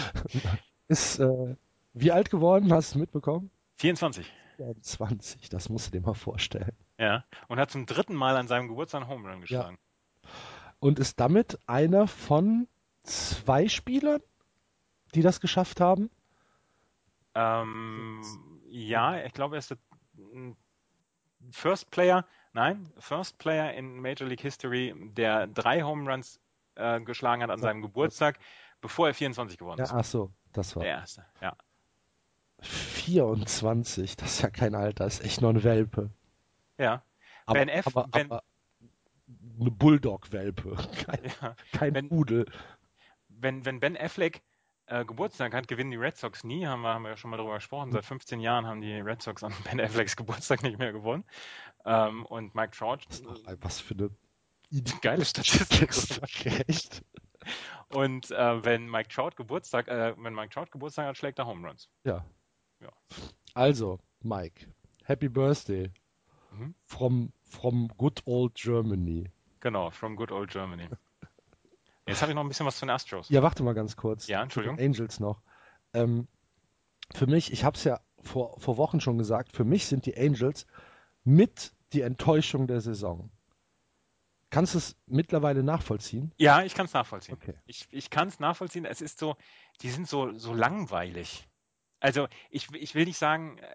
ist 0.88 1.18
äh, 1.18 1.56
wie 1.92 2.12
alt 2.12 2.30
geworden? 2.30 2.72
Hast 2.72 2.94
du 2.94 2.98
mitbekommen? 2.98 3.50
24. 3.76 4.30
24, 4.56 5.48
das 5.48 5.68
musst 5.68 5.88
du 5.88 5.90
dir 5.92 6.04
mal 6.04 6.14
vorstellen. 6.14 6.76
Ja, 6.98 7.24
und 7.48 7.58
hat 7.58 7.70
zum 7.70 7.86
dritten 7.86 8.14
Mal 8.14 8.36
an 8.36 8.48
seinem 8.48 8.68
Geburtstag 8.68 9.02
einen 9.02 9.10
Home 9.10 9.30
Run 9.30 9.40
geschlagen. 9.40 9.78
Ja. 10.22 10.30
Und 10.80 10.98
ist 10.98 11.20
damit 11.20 11.58
einer 11.66 12.06
von 12.06 12.68
zwei 13.02 13.68
Spielern, 13.68 14.20
die 15.14 15.22
das 15.22 15.40
geschafft 15.40 15.80
haben? 15.80 16.10
Ähm, 17.34 18.22
ja, 18.68 19.24
ich 19.24 19.32
glaube, 19.32 19.56
er 19.56 19.58
ist 19.58 19.70
der 19.70 19.78
First 21.50 21.90
Player, 21.90 22.26
nein, 22.52 22.90
First 22.98 23.38
Player 23.38 23.72
in 23.74 24.00
Major 24.00 24.26
League 24.26 24.40
History, 24.40 24.94
der 25.12 25.46
drei 25.46 25.82
Home 25.82 26.10
Runs 26.10 26.40
äh, 26.74 27.00
geschlagen 27.00 27.42
hat 27.42 27.50
an 27.50 27.60
seinem 27.60 27.82
Geburtstag, 27.82 28.38
bevor 28.80 29.08
er 29.08 29.14
24 29.14 29.58
geworden 29.58 29.80
ist. 29.80 29.90
Ja, 29.90 29.98
ach 29.98 30.04
so, 30.04 30.32
das 30.52 30.74
war. 30.76 30.82
Der 30.82 30.92
erste, 30.92 31.26
ja. 31.40 31.56
24, 32.60 34.16
das 34.16 34.34
ist 34.34 34.42
ja 34.42 34.50
kein 34.50 34.74
Alter, 34.74 35.06
ist 35.06 35.22
echt 35.22 35.40
nur 35.40 35.50
ein 35.50 35.62
Welpe. 35.62 36.10
Ja. 36.78 37.02
Aber, 37.46 37.58
ben 37.60 37.68
F, 37.68 37.86
aber, 37.86 38.08
ben, 38.08 38.30
aber 38.30 38.42
eine 39.60 39.70
Bulldog-Welpe, 39.70 40.76
kein, 41.06 41.24
ja. 41.40 41.56
kein 41.72 41.94
wenn, 41.94 42.08
Pudel. 42.08 42.46
Wenn, 43.28 43.64
wenn 43.64 43.80
Ben 43.80 43.96
Affleck 43.96 44.42
äh, 44.86 45.04
Geburtstag 45.04 45.54
hat, 45.54 45.68
gewinnen 45.68 45.90
die 45.90 45.96
Red 45.96 46.16
Sox 46.16 46.44
nie, 46.44 46.66
haben 46.66 46.82
wir, 46.82 46.94
haben 46.94 47.02
wir 47.02 47.10
ja 47.10 47.16
schon 47.16 47.30
mal 47.30 47.36
darüber 47.36 47.54
gesprochen. 47.56 47.92
Seit 47.92 48.04
15 48.04 48.40
Jahren 48.40 48.66
haben 48.66 48.80
die 48.80 48.92
Red 48.92 49.22
Sox 49.22 49.42
an 49.42 49.52
Ben 49.64 49.80
Afflecks 49.80 50.16
Geburtstag 50.16 50.62
nicht 50.62 50.78
mehr 50.78 50.92
gewonnen. 50.92 51.24
Ähm, 51.84 52.24
und 52.26 52.54
Mike 52.54 52.76
Trout. 52.76 52.98
was 53.60 53.80
für 53.80 53.94
eine 53.94 54.10
geile 55.00 55.24
Statistik. 55.24 56.46
Echt? 56.68 57.04
Und 57.88 58.30
äh, 58.30 58.64
wenn 58.64 58.90
Mike 58.90 59.08
Trout 59.08 59.36
Geburtstag, 59.36 59.88
äh, 59.88 60.14
wenn 60.18 60.34
Mike 60.34 60.50
Trout 60.50 60.70
Geburtstag 60.70 61.06
hat, 61.06 61.16
schlägt 61.16 61.38
er 61.38 61.46
Home 61.46 61.66
Runs. 61.66 61.88
Ja. 62.04 62.24
Ja. 62.80 62.92
Also, 63.54 63.98
Mike, 64.22 64.66
Happy 65.04 65.28
Birthday 65.28 65.90
mhm. 66.52 66.74
from, 66.84 67.32
from 67.44 67.88
good 67.96 68.22
old 68.26 68.54
Germany. 68.54 69.30
Genau, 69.60 69.90
from 69.90 70.16
good 70.16 70.30
old 70.30 70.50
Germany. 70.50 70.88
Jetzt 72.06 72.22
habe 72.22 72.30
ich 72.30 72.36
noch 72.36 72.42
ein 72.42 72.48
bisschen 72.48 72.66
was 72.66 72.76
zu 72.76 72.86
den 72.86 72.90
Astros. 72.90 73.28
Ja, 73.30 73.42
warte 73.42 73.62
mal 73.64 73.74
ganz 73.74 73.96
kurz. 73.96 74.28
Ja, 74.28 74.42
Entschuldigung. 74.42 74.78
Angels 74.78 75.18
noch. 75.18 75.42
Ähm, 75.92 76.28
für 77.14 77.26
mich, 77.26 77.52
ich 77.52 77.64
habe 77.64 77.76
es 77.76 77.84
ja 77.84 78.00
vor, 78.20 78.60
vor 78.60 78.76
Wochen 78.76 79.00
schon 79.00 79.18
gesagt, 79.18 79.52
für 79.52 79.64
mich 79.64 79.86
sind 79.86 80.06
die 80.06 80.16
Angels 80.16 80.66
mit 81.24 81.72
die 81.92 82.02
Enttäuschung 82.02 82.66
der 82.66 82.80
Saison. 82.80 83.30
Kannst 84.50 84.74
du 84.74 84.78
es 84.78 84.96
mittlerweile 85.06 85.62
nachvollziehen? 85.62 86.32
Ja, 86.36 86.62
ich 86.62 86.74
kann 86.74 86.86
es 86.86 86.92
nachvollziehen. 86.92 87.34
Okay. 87.34 87.54
Ich, 87.66 87.88
ich 87.90 88.10
kann 88.10 88.28
es 88.28 88.38
nachvollziehen. 88.38 88.84
Es 88.84 89.00
ist 89.00 89.18
so, 89.18 89.36
die 89.82 89.90
sind 89.90 90.08
so, 90.08 90.32
so 90.38 90.54
langweilig. 90.54 91.48
Also 92.06 92.28
ich, 92.50 92.72
ich 92.72 92.94
will 92.94 93.04
nicht 93.04 93.18
sagen, 93.18 93.58
äh, 93.58 93.66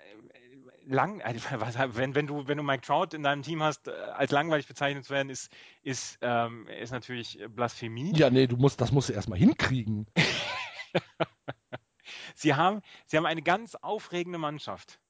lang, 0.86 1.22
also, 1.60 1.98
wenn, 1.98 2.16
wenn, 2.16 2.28
du, 2.28 2.48
wenn 2.48 2.56
du 2.56 2.64
Mike 2.64 2.82
Trout 2.82 3.08
in 3.12 3.24
deinem 3.24 3.44
Team 3.44 3.62
hast, 3.62 3.90
äh, 3.90 3.91
als 3.91 4.32
langweilig 4.32 4.68
bezeichnet 4.68 5.03
zu 5.03 5.14
werden, 5.14 5.30
ist, 5.30 5.52
ist, 5.82 6.18
ähm, 6.22 6.66
ist 6.68 6.91
natürlich 6.91 7.40
Blasphemie. 7.49 8.14
Ja, 8.16 8.30
nee, 8.30 8.48
du 8.48 8.56
musst, 8.56 8.80
das 8.80 8.94
musst 8.94 9.10
du 9.10 9.14
erstmal 9.14 9.38
hinkriegen. 9.38 10.08
sie, 12.36 12.53
haben, 12.53 12.82
sie 13.06 13.18
haben 13.18 13.26
eine 13.26 13.41
ganz 13.41 13.76
aufregende 13.76 14.38
Mannschaft. 14.38 15.02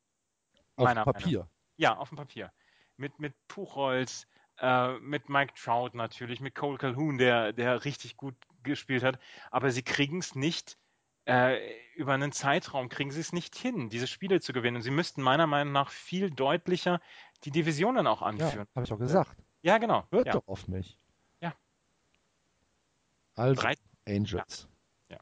Auf 0.76 0.91
Papier. 0.91 1.41
Meinung. 1.41 1.49
Ja, 1.77 1.98
auf 1.98 2.10
dem 2.10 2.18
Papier. 2.18 2.52
Mit, 2.98 3.19
mit 3.19 3.35
Puchholz, 3.48 4.26
äh, 4.57 4.98
mit 4.98 5.30
Mike 5.30 5.53
Trout 5.53 5.91
natürlich, 5.93 6.39
mit 6.39 6.56
Cole 6.56 6.80
Calhoun, 6.80 7.19
der, 7.19 7.53
der 7.53 7.85
richtig 7.85 8.18
gut 8.18 8.35
gespielt 8.64 9.03
hat. 9.03 9.19
Aber 9.52 9.69
sie 9.69 9.84
kriegen 9.84 10.18
es 10.18 10.34
nicht 10.34 10.80
äh, 11.26 11.60
über 11.95 12.14
einen 12.14 12.31
Zeitraum 12.31 12.89
kriegen 12.89 13.11
sie 13.11 13.19
es 13.19 13.34
nicht 13.34 13.56
hin, 13.56 13.89
diese 13.89 14.07
Spiele 14.07 14.41
zu 14.41 14.53
gewinnen. 14.53 14.77
Und 14.77 14.81
sie 14.81 14.91
müssten 14.91 15.22
meiner 15.22 15.48
Meinung 15.48 15.73
nach 15.73 15.89
viel 15.89 16.31
deutlicher 16.31 16.99
die 17.43 17.52
Divisionen 17.52 18.07
auch 18.07 18.22
anführen. 18.22 18.68
Ja, 18.68 18.76
habe 18.76 18.85
ich 18.85 18.93
auch 18.93 18.99
gesagt. 18.99 19.35
Ja, 19.61 19.77
genau. 19.77 20.06
Hört 20.11 20.27
ja. 20.27 20.34
doch 20.34 20.48
auf 20.48 20.68
mich. 20.68 20.98
Ja. 21.39 21.53
Also, 23.35 23.61
Drei... 23.61 23.76
Angels. 24.07 24.68
Ja. 25.10 25.18
ja. 25.18 25.22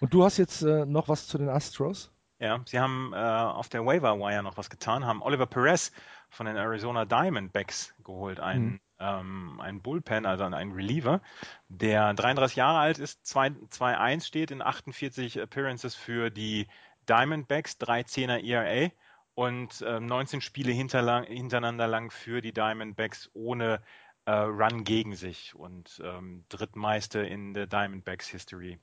Und 0.00 0.12
du 0.12 0.24
hast 0.24 0.36
jetzt 0.36 0.62
äh, 0.62 0.84
noch 0.84 1.08
was 1.08 1.26
zu 1.26 1.38
den 1.38 1.48
Astros? 1.48 2.12
Ja, 2.38 2.60
sie 2.66 2.78
haben 2.78 3.12
äh, 3.14 3.16
auf 3.16 3.68
der 3.68 3.86
Waiver 3.86 4.18
Wire 4.18 4.42
noch 4.42 4.58
was 4.58 4.68
getan, 4.68 5.06
haben 5.06 5.22
Oliver 5.22 5.46
Perez 5.46 5.92
von 6.28 6.46
den 6.46 6.56
Arizona 6.56 7.06
Diamondbacks 7.06 7.94
geholt, 8.02 8.40
einen 8.40 8.64
mhm 8.64 8.80
ähm, 9.04 9.60
ein 9.60 9.82
Bullpen, 9.82 10.26
also 10.26 10.44
ein 10.44 10.72
Reliever, 10.72 11.20
der 11.68 12.14
33 12.14 12.56
Jahre 12.56 12.78
alt 12.78 12.98
ist, 12.98 13.24
2-1 13.24 14.24
steht 14.24 14.50
in 14.50 14.62
48 14.62 15.38
Appearances 15.38 15.94
für 15.94 16.30
die 16.30 16.66
Diamondbacks, 17.08 17.78
3-10er 17.80 18.42
ERA 18.42 18.90
und 19.34 19.82
äh, 19.82 20.00
19 20.00 20.40
Spiele 20.40 20.72
hintereinander 20.72 21.86
lang 21.86 22.10
für 22.10 22.40
die 22.40 22.52
Diamondbacks 22.52 23.30
ohne 23.34 23.82
äh, 24.24 24.32
Run 24.32 24.84
gegen 24.84 25.14
sich 25.14 25.54
und 25.54 26.00
ähm, 26.02 26.44
Drittmeister 26.48 27.26
in 27.26 27.52
der 27.52 27.66
Diamondbacks 27.66 28.28
History. 28.28 28.78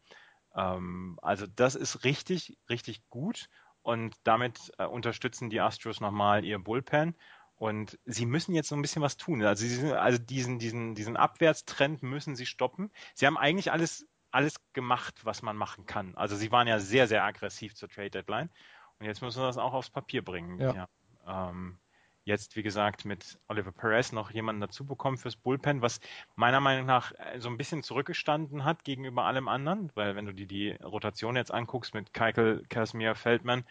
Ähm, 0.56 1.18
also 1.22 1.48
das 1.48 1.76
ist 1.76 2.04
richtig, 2.04 2.58
richtig 2.70 3.10
gut 3.10 3.50
und 3.82 4.16
damit 4.24 4.72
äh, 4.78 4.86
unterstützen 4.86 5.50
die 5.50 5.62
Astros 5.62 6.00
nochmal 6.00 6.46
ihr 6.46 6.60
Bullpen 6.60 7.16
und 7.62 8.00
sie 8.06 8.26
müssen 8.26 8.56
jetzt 8.56 8.70
so 8.70 8.76
ein 8.76 8.82
bisschen 8.82 9.04
was 9.04 9.18
tun. 9.18 9.44
Also, 9.44 9.68
sie, 9.68 9.94
also 9.94 10.18
diesen, 10.18 10.58
diesen, 10.58 10.96
diesen 10.96 11.16
Abwärtstrend 11.16 12.02
müssen 12.02 12.36
sie 12.36 12.48
stoppen. 12.48 12.90
Sie 13.14 13.28
haben 13.28 13.38
eigentlich 13.38 13.72
alles, 13.72 14.08
alles 14.32 14.56
gemacht, 14.74 15.24
was 15.26 15.44
man 15.44 15.56
machen 15.56 15.86
kann. 15.86 16.16
Also 16.16 16.36
sie 16.36 16.52
waren 16.52 16.68
ja 16.68 16.80
sehr, 16.80 17.08
sehr 17.08 17.24
aggressiv 17.24 17.76
zur 17.76 17.88
Trade 17.88 18.10
Deadline. 18.10 18.50
Und 18.98 19.06
jetzt 19.06 19.22
müssen 19.22 19.44
wir 19.44 19.46
das 19.46 19.60
auch 19.60 19.74
aufs 19.74 19.92
Papier 19.92 20.24
bringen. 20.24 20.60
Ja. 20.60 20.74
ja 20.74 21.50
ähm, 21.52 21.78
jetzt, 22.24 22.56
wie 22.56 22.64
gesagt, 22.64 23.06
mit 23.06 23.38
Oliver 23.48 23.72
Perez 23.72 24.12
noch 24.12 24.32
jemanden 24.32 24.62
dazu 24.62 24.84
bekommen 24.84 25.20
fürs 25.20 25.36
Bullpen, 25.36 25.84
was 25.84 26.00
meiner 26.36 26.62
Meinung 26.62 26.88
nach 26.88 27.12
äh, 27.12 27.40
so 27.40 27.50
ein 27.50 27.58
bisschen 27.58 27.84
zurückgestanden 27.84 28.66
hat 28.66 28.84
gegenüber 28.84 29.26
allem 29.26 29.48
anderen, 29.48 29.92
weil 29.94 30.16
wenn 30.16 30.26
du 30.26 30.34
dir 30.34 30.48
die 30.48 30.72
Rotation 30.84 31.36
jetzt 31.36 31.54
anguckst 31.54 31.94
mit 31.94 32.12
Keikel, 32.12 32.66
Casimir, 32.70 33.14
Feldman, 33.14 33.66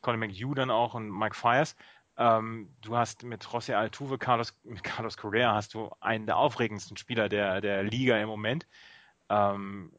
Colin 0.00 0.20
McHugh 0.20 0.54
dann 0.54 0.70
auch 0.70 0.94
und 0.94 1.10
Mike 1.10 1.36
Fires, 1.36 1.76
ähm, 2.16 2.68
du 2.80 2.96
hast 2.96 3.24
mit 3.24 3.44
José 3.44 3.74
Altuve, 3.74 4.18
Carlos, 4.18 4.56
mit 4.62 4.84
Carlos 4.84 5.16
Correa 5.16 5.54
hast 5.54 5.74
du 5.74 5.90
einen 6.00 6.26
der 6.26 6.36
aufregendsten 6.36 6.96
Spieler 6.96 7.28
der, 7.28 7.60
der 7.60 7.82
Liga 7.82 8.18
im 8.18 8.28
Moment. 8.28 8.66
Ähm, 9.28 9.92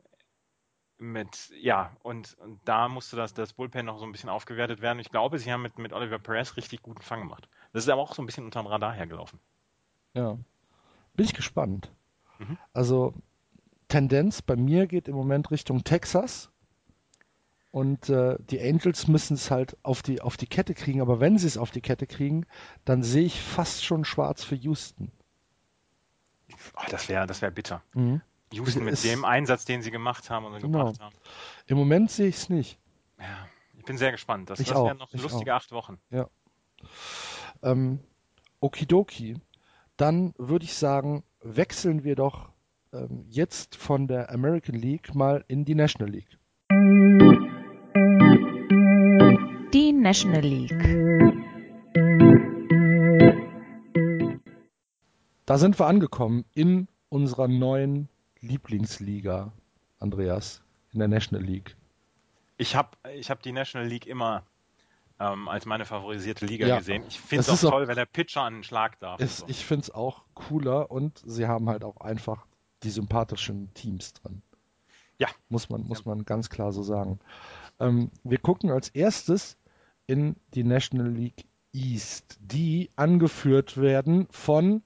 mit, 0.98 1.52
ja, 1.60 1.92
und, 2.04 2.36
und 2.40 2.60
da 2.66 2.88
musste 2.88 3.18
das, 3.18 3.34
das 3.34 3.54
Bullpen 3.54 3.86
noch 3.86 4.00
so 4.00 4.06
ein 4.06 4.12
bisschen 4.12 4.30
aufgewertet 4.30 4.82
werden. 4.82 5.00
Ich 5.00 5.12
glaube, 5.12 5.40
sie 5.40 5.52
haben 5.52 5.62
mit, 5.62 5.78
mit 5.78 5.92
Oliver 5.92 6.20
Perez 6.20 6.56
richtig 6.56 6.82
guten 6.82 7.02
Fang 7.02 7.20
gemacht. 7.20 7.50
Das 7.74 7.84
ist 7.84 7.90
aber 7.90 8.02
auch 8.02 8.16
so 8.16 8.22
ein 8.22 8.26
bisschen 8.26 8.46
unterm 8.46 8.68
Radar 8.68 8.94
hergelaufen. 8.94 9.40
Ja. 10.14 10.38
Bin 11.14 11.26
ich 11.26 11.34
gespannt. 11.34 11.92
Mhm. 12.40 12.58
Also, 12.74 13.14
Tendenz 13.90 14.42
bei 14.42 14.56
mir 14.56 14.88
geht 14.88 15.08
im 15.08 15.16
Moment 15.16 15.52
Richtung 15.52 15.84
Texas. 15.84 16.50
Und 17.76 18.07
äh, 18.07 18.38
die 18.39 18.61
Angels 18.61 19.10
müssen 19.10 19.34
es 19.34 19.52
halt 19.52 19.76
auf 19.84 20.02
die, 20.02 20.22
auf 20.22 20.38
die 20.38 20.47
Kette 20.47 20.73
kriegen. 20.73 21.02
Aber 21.02 21.19
wenn 21.19 21.38
sie 21.38 21.45
es 21.45 21.57
auf 21.57 21.72
die 21.72 21.81
Kette 21.81 22.07
kriegen, 22.07 22.45
dann 22.85 23.03
sehe 23.03 23.26
ich 23.26 23.41
fast 23.41 23.84
schon 23.84 24.06
schwarz 24.06 24.45
für 24.45 24.56
Houston. 24.56 25.11
Oh, 26.77 26.84
das 26.89 27.10
wäre 27.10 27.27
das 27.27 27.41
wär 27.41 27.52
bitter. 27.52 27.84
Mhm. 27.93 28.22
Houston 28.53 28.85
mit 28.85 28.93
es, 28.93 29.02
dem 29.02 29.26
Einsatz, 29.26 29.65
den 29.65 29.81
sie 29.81 29.91
gemacht 29.91 30.30
haben 30.30 30.45
und 30.45 30.61
genau. 30.61 30.85
gebracht 30.85 31.02
haben. 31.02 31.15
Im 31.68 31.77
Moment 31.77 32.11
sehe 32.11 32.30
ich 32.30 32.38
es 32.38 32.49
nicht. 32.49 32.80
Ja, 33.19 33.45
ich 33.77 33.84
bin 33.84 33.97
sehr 33.97 34.14
gespannt. 34.14 34.49
Das, 34.49 34.57
das 34.57 34.69
wären 34.69 34.97
noch 34.97 35.11
lustige 35.11 35.53
auch. 35.53 35.57
acht 35.57 35.73
Wochen. 35.73 35.99
Ja. 36.11 36.30
Ähm, 37.61 37.99
Okidoki. 38.61 39.35
Dann 39.97 40.34
würde 40.38 40.64
ich 40.64 40.76
sagen, 40.76 41.26
wechseln 41.41 42.06
wir 42.06 42.15
doch 42.15 42.53
ähm, 42.93 43.26
jetzt 43.27 43.76
von 43.76 44.07
der 44.07 44.31
American 44.31 44.76
League 44.76 45.14
mal 45.14 45.43
in 45.49 45.65
die 45.65 45.76
National 45.76 46.10
League. 46.10 46.39
National 50.06 50.41
League. 50.41 50.72
Da 55.48 55.57
sind 55.57 55.80
wir 55.80 55.88
angekommen 55.88 56.45
in 56.53 56.88
unserer 57.10 57.48
neuen 57.48 58.07
Lieblingsliga, 58.40 59.52
Andreas, 59.98 60.61
in 60.94 60.99
der 60.99 61.07
National 61.07 61.44
League. 61.44 61.76
Ich 62.57 62.76
habe 62.76 62.90
ich 63.15 63.32
hab 63.32 63.41
die 63.41 63.52
National 63.52 63.88
League 63.88 64.06
immer 64.06 64.44
ähm, 65.19 65.48
als 65.48 65.65
meine 65.65 65.86
favorisierte 65.86 66.45
Liga 66.45 66.68
ja, 66.68 66.77
gesehen. 66.77 67.03
Ich 67.07 67.19
finde 67.19 67.41
es 67.41 67.49
auch 67.49 67.72
toll, 67.72 67.86
auch, 67.86 67.88
wenn 67.88 67.95
der 67.95 68.06
Pitcher 68.06 68.44
an 68.44 68.53
den 68.53 68.64
Schlag 68.64 68.99
darf. 68.99 69.19
Ist, 69.19 69.38
so. 69.38 69.45
Ich 69.48 69.65
finde 69.65 69.86
es 69.86 69.90
auch 69.90 70.22
cooler 70.36 70.91
und 70.91 71.19
sie 71.26 71.48
haben 71.48 71.68
halt 71.68 71.84
auch 71.84 71.98
einfach 71.98 72.45
die 72.84 72.91
sympathischen 72.91 73.73
Teams 73.73 74.14
drin. 74.14 74.44
Ja. 75.18 75.30
Muss 75.49 75.72
man, 75.72 75.82
muss 75.82 76.06
man 76.06 76.26
ganz 76.26 76.52
klar 76.52 76.72
so 76.73 76.84
sagen. 76.84 77.19
Ähm, 77.80 78.11
wir 78.23 78.38
gucken 78.38 78.69
als 78.69 78.90
erstes 78.90 79.57
in 80.07 80.36
die 80.53 80.64
National 80.64 81.11
League 81.11 81.45
East, 81.73 82.38
die 82.40 82.90
angeführt 82.95 83.77
werden 83.77 84.27
von 84.30 84.82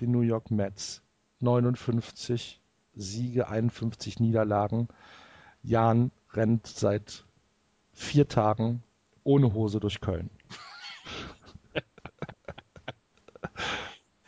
den 0.00 0.10
New 0.10 0.22
York 0.22 0.50
Mets. 0.50 1.02
59 1.40 2.60
Siege, 2.94 3.48
51 3.48 4.20
Niederlagen. 4.20 4.88
Jan 5.62 6.10
rennt 6.32 6.66
seit 6.66 7.24
vier 7.92 8.28
Tagen 8.28 8.82
ohne 9.22 9.52
Hose 9.54 9.80
durch 9.80 10.00
Köln. 10.00 10.30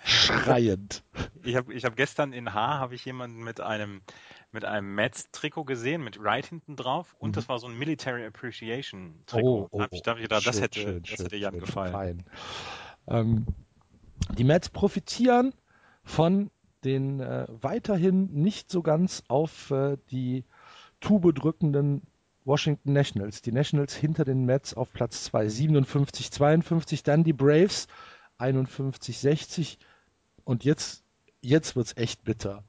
Schreiend. 0.05 1.03
Ich 1.43 1.57
habe 1.57 1.75
ich 1.75 1.85
hab 1.85 1.97
gestern 1.97 2.33
in 2.33 2.55
Haar 2.55 2.79
habe 2.79 2.95
ich 2.95 3.05
jemanden 3.05 3.43
mit 3.43 3.61
einem 3.61 4.01
mit 4.57 4.65
einem 4.65 4.95
Mets-Trikot 4.95 5.65
gesehen, 5.65 6.03
mit 6.03 6.19
Wright 6.19 6.47
hinten 6.47 6.77
drauf 6.77 7.15
und 7.19 7.31
mhm. 7.31 7.33
das 7.35 7.49
war 7.51 7.59
so 7.59 7.67
ein 7.67 7.79
Military 7.79 8.25
Appreciation 8.25 9.23
Trikot. 9.27 9.47
Oh, 9.47 9.69
oh, 9.71 9.79
da 9.81 9.89
ich 9.91 10.01
dachte, 10.01 10.23
gedacht, 10.23 10.45
schön, 10.45 10.51
das 10.51 10.61
hätte, 10.63 10.81
schön, 10.81 11.03
das 11.03 11.19
hätte 11.19 11.37
Jan 11.37 11.53
schön, 11.53 11.61
gefallen. 11.61 12.25
Ähm, 13.07 13.47
die 14.39 14.45
Mets 14.45 14.71
profitieren 14.71 15.53
von 16.05 16.51
den 16.85 17.21
äh, 17.21 17.47
weiterhin 17.51 18.33
nicht 18.33 18.71
so 18.71 18.81
ganz 18.81 19.25
auf 19.29 19.71
äh, 19.73 19.99
die 20.11 20.45
Tube 21.01 21.35
drückenden 21.35 22.01
Washington 22.47 22.95
Nationals. 22.95 23.43
Die 23.43 23.53
Nationals 23.53 23.95
hinter 23.95 24.25
den 24.25 24.47
Mets 24.47 24.73
auf 24.73 24.91
Platz 24.91 25.25
2, 25.25 25.51
57, 25.51 26.31
52. 26.31 27.03
Dann 27.03 27.25
die 27.25 27.35
Braves 27.35 27.89
51, 28.39 29.19
60. 29.19 29.79
Und 30.45 30.65
jetzt, 30.65 31.05
jetzt 31.43 31.77
wird's 31.77 31.95
echt 31.99 32.25
bitter. 32.25 32.65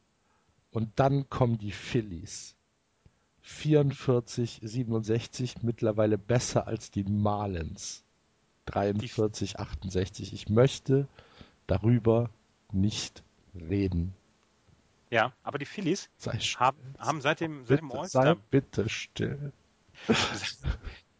Und 0.72 0.92
dann 1.00 1.30
kommen 1.30 1.58
die 1.58 1.72
Phillies. 1.72 2.56
44, 3.42 4.60
67, 4.62 5.64
mittlerweile 5.64 6.18
besser 6.18 6.68
als 6.68 6.92
die 6.92 7.04
Marlins. 7.04 8.04
43, 8.66 9.60
68. 9.60 10.34
Ich 10.34 10.50
möchte 10.50 11.08
darüber 11.66 12.30
nicht 12.72 13.24
reden. 13.56 14.14
Ja, 15.10 15.32
aber 15.44 15.58
die 15.58 15.66
Phillies 15.66 16.10
haben, 16.58 16.78
haben 17.00 17.22
seit 17.22 17.40
dem, 17.40 17.66
seit 17.66 17.80
dem 17.80 17.92
All-Star... 17.92 18.24
Sei 18.24 18.36
bitte 18.52 18.90
still. 18.90 19.54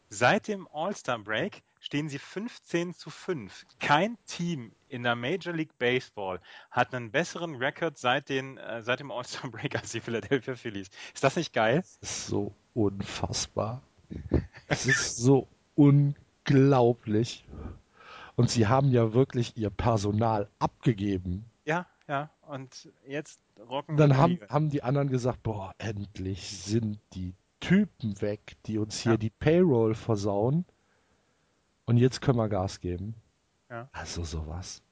Seit 0.10 0.48
dem 0.48 0.68
All-Star 0.72 1.20
Break 1.20 1.64
stehen 1.88 2.10
sie 2.10 2.20
15 2.20 2.94
zu 2.94 3.10
5. 3.10 3.66
Kein 3.80 4.18
Team 4.26 4.74
in 4.90 5.04
der 5.04 5.16
Major 5.16 5.54
League 5.54 5.78
Baseball 5.80 6.42
hat 6.70 6.94
einen 6.94 7.12
besseren 7.12 7.56
Rekord 7.56 7.98
seit, 7.98 8.28
den, 8.28 8.58
äh, 8.58 8.84
seit 8.84 9.00
dem 9.00 9.10
All-Star 9.10 9.50
Break 9.52 9.74
als 9.74 9.94
die 9.94 10.02
Philadelphia 10.02 10.56
Phillies. 10.56 10.90
Ist 11.14 11.24
das 11.24 11.38
nicht 11.38 11.54
geil? 11.54 11.78
Das 11.78 11.98
ist 12.02 12.28
so 12.28 12.54
unfassbar. 12.74 13.82
Es 14.68 14.86
ist 14.86 15.16
so 15.16 15.48
unglaublich. 15.76 17.46
Und 18.36 18.50
sie 18.50 18.68
haben 18.68 18.92
ja 18.92 19.14
wirklich 19.14 19.56
ihr 19.56 19.70
Personal 19.70 20.50
abgegeben. 20.60 21.46
Ja, 21.64 21.88
ja. 22.10 22.30
Und 22.42 22.90
jetzt 23.08 23.40
rocken 23.70 23.96
Dann 23.96 24.18
haben, 24.18 24.40
haben 24.50 24.70
die 24.70 24.84
anderen 24.84 25.08
gesagt, 25.08 25.42
boah, 25.42 25.74
endlich 25.78 26.50
sind 26.50 27.00
die 27.14 27.34
Typen 27.62 28.20
weg, 28.22 28.58
die 28.66 28.78
uns 28.78 29.00
hier 29.00 29.14
ja. 29.14 29.18
die 29.18 29.30
Payroll 29.30 29.96
versauen. 29.96 30.66
Und 31.88 31.98
jetzt 31.98 32.22
können 32.22 32.38
wir 32.38 32.50
Gas 32.50 32.82
geben. 32.82 33.16
Ja. 33.70 33.90
Also 33.94 34.24
sowas. 34.24 34.84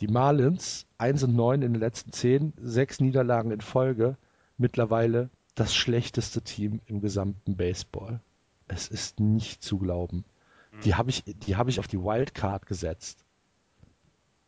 Die 0.00 0.08
Marlins, 0.08 0.86
1 0.98 1.22
und 1.22 1.36
9 1.36 1.62
in 1.62 1.72
den 1.74 1.80
letzten 1.80 2.12
10, 2.12 2.54
sechs 2.60 3.00
Niederlagen 3.00 3.52
in 3.52 3.60
Folge, 3.60 4.16
mittlerweile 4.58 5.30
das 5.54 5.74
schlechteste 5.74 6.42
Team 6.42 6.80
im 6.86 7.00
gesamten 7.00 7.56
Baseball. 7.56 8.20
Es 8.66 8.88
ist 8.88 9.20
nicht 9.20 9.62
zu 9.62 9.78
glauben. 9.78 10.24
Mhm. 10.72 10.80
Die 10.80 10.94
habe 10.96 11.10
ich, 11.10 11.22
die 11.24 11.56
hab 11.56 11.68
ich 11.68 11.78
auf 11.78 11.86
die 11.86 12.02
Wildcard 12.02 12.66
gesetzt. 12.66 13.24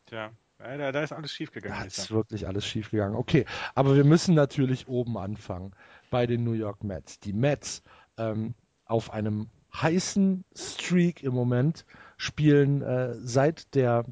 Tja, 0.07 0.33
da, 0.59 0.91
da 0.91 1.03
ist 1.03 1.13
alles 1.13 1.33
schiefgegangen. 1.33 1.79
Da 1.79 1.85
ist 1.85 2.11
wirklich 2.11 2.49
alles 2.49 2.67
schiefgegangen. 2.67 3.17
Okay, 3.17 3.47
aber 3.75 3.95
wir 3.95 4.05
müssen 4.05 4.35
natürlich 4.35 4.89
oben 4.89 5.17
anfangen 5.17 5.73
bei 6.11 6.27
den 6.27 6.43
New 6.43 6.53
York 6.53 6.83
Mets. 6.83 7.21
Die 7.21 7.33
Mets 7.33 7.83
ähm, 8.17 8.55
auf 8.87 9.13
einem 9.13 9.51
heißen 9.75 10.45
Streak 10.55 11.23
im 11.23 11.33
Moment 11.33 11.85
spielen 12.17 12.83
äh, 12.83 13.15
seit 13.19 13.75
der 13.75 14.05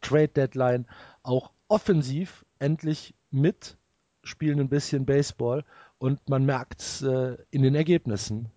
Trade 0.00 0.28
Deadline 0.28 0.86
auch 1.22 1.50
offensiv 1.68 2.44
endlich 2.58 3.14
mit, 3.30 3.76
spielen 4.22 4.60
ein 4.60 4.68
bisschen 4.68 5.06
Baseball 5.06 5.64
und 5.98 6.28
man 6.28 6.44
merkt 6.44 6.80
es 6.80 7.02
äh, 7.02 7.36
in 7.50 7.62
den 7.62 7.74
Ergebnissen. 7.74 8.50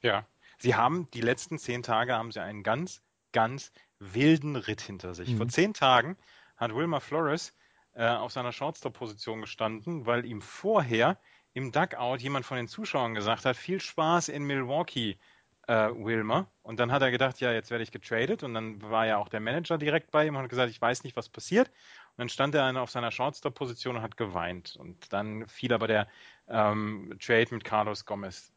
Ja, 0.00 0.26
sie 0.58 0.74
haben 0.74 1.08
die 1.12 1.20
letzten 1.20 1.58
zehn 1.58 1.82
Tage 1.82 2.14
haben 2.14 2.32
sie 2.32 2.42
einen 2.42 2.62
ganz, 2.62 3.02
ganz 3.32 3.72
wilden 3.98 4.56
Ritt 4.56 4.80
hinter 4.80 5.14
sich. 5.14 5.30
Mhm. 5.30 5.36
Vor 5.36 5.48
zehn 5.48 5.74
Tagen 5.74 6.16
hat 6.56 6.74
Wilmer 6.74 7.00
Flores 7.00 7.54
äh, 7.94 8.08
auf 8.08 8.32
seiner 8.32 8.52
Shortstop-Position 8.52 9.40
gestanden, 9.40 10.06
weil 10.06 10.24
ihm 10.24 10.42
vorher 10.42 11.18
im 11.56 11.72
Duckout 11.72 12.18
jemand 12.18 12.44
von 12.44 12.58
den 12.58 12.68
Zuschauern 12.68 13.14
gesagt 13.14 13.46
hat, 13.46 13.56
viel 13.56 13.80
Spaß 13.80 14.28
in 14.28 14.44
Milwaukee, 14.44 15.18
äh, 15.66 15.88
Wilmer. 15.88 16.52
Und 16.62 16.78
dann 16.78 16.92
hat 16.92 17.00
er 17.00 17.10
gedacht, 17.10 17.40
ja, 17.40 17.50
jetzt 17.50 17.70
werde 17.70 17.82
ich 17.82 17.90
getradet. 17.90 18.42
Und 18.42 18.52
dann 18.52 18.82
war 18.82 19.06
ja 19.06 19.16
auch 19.16 19.30
der 19.30 19.40
Manager 19.40 19.78
direkt 19.78 20.10
bei 20.10 20.26
ihm 20.26 20.36
und 20.36 20.42
hat 20.42 20.50
gesagt, 20.50 20.70
ich 20.70 20.82
weiß 20.82 21.02
nicht, 21.02 21.16
was 21.16 21.30
passiert. 21.30 21.68
Und 21.68 22.18
dann 22.18 22.28
stand 22.28 22.54
er 22.54 22.78
auf 22.78 22.90
seiner 22.90 23.10
Shortstop-Position 23.10 23.96
und 23.96 24.02
hat 24.02 24.18
geweint. 24.18 24.76
Und 24.76 25.14
dann 25.14 25.48
fiel 25.48 25.72
aber 25.72 25.86
der 25.86 26.08
ähm, 26.46 27.16
Trade 27.24 27.48
mit 27.50 27.64
Carlos 27.64 28.04
Gomez 28.04 28.52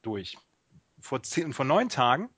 durch. 0.00 0.38
Vor, 0.98 1.22
zehn, 1.22 1.52
vor 1.52 1.66
neun 1.66 1.90
Tagen 1.90 2.30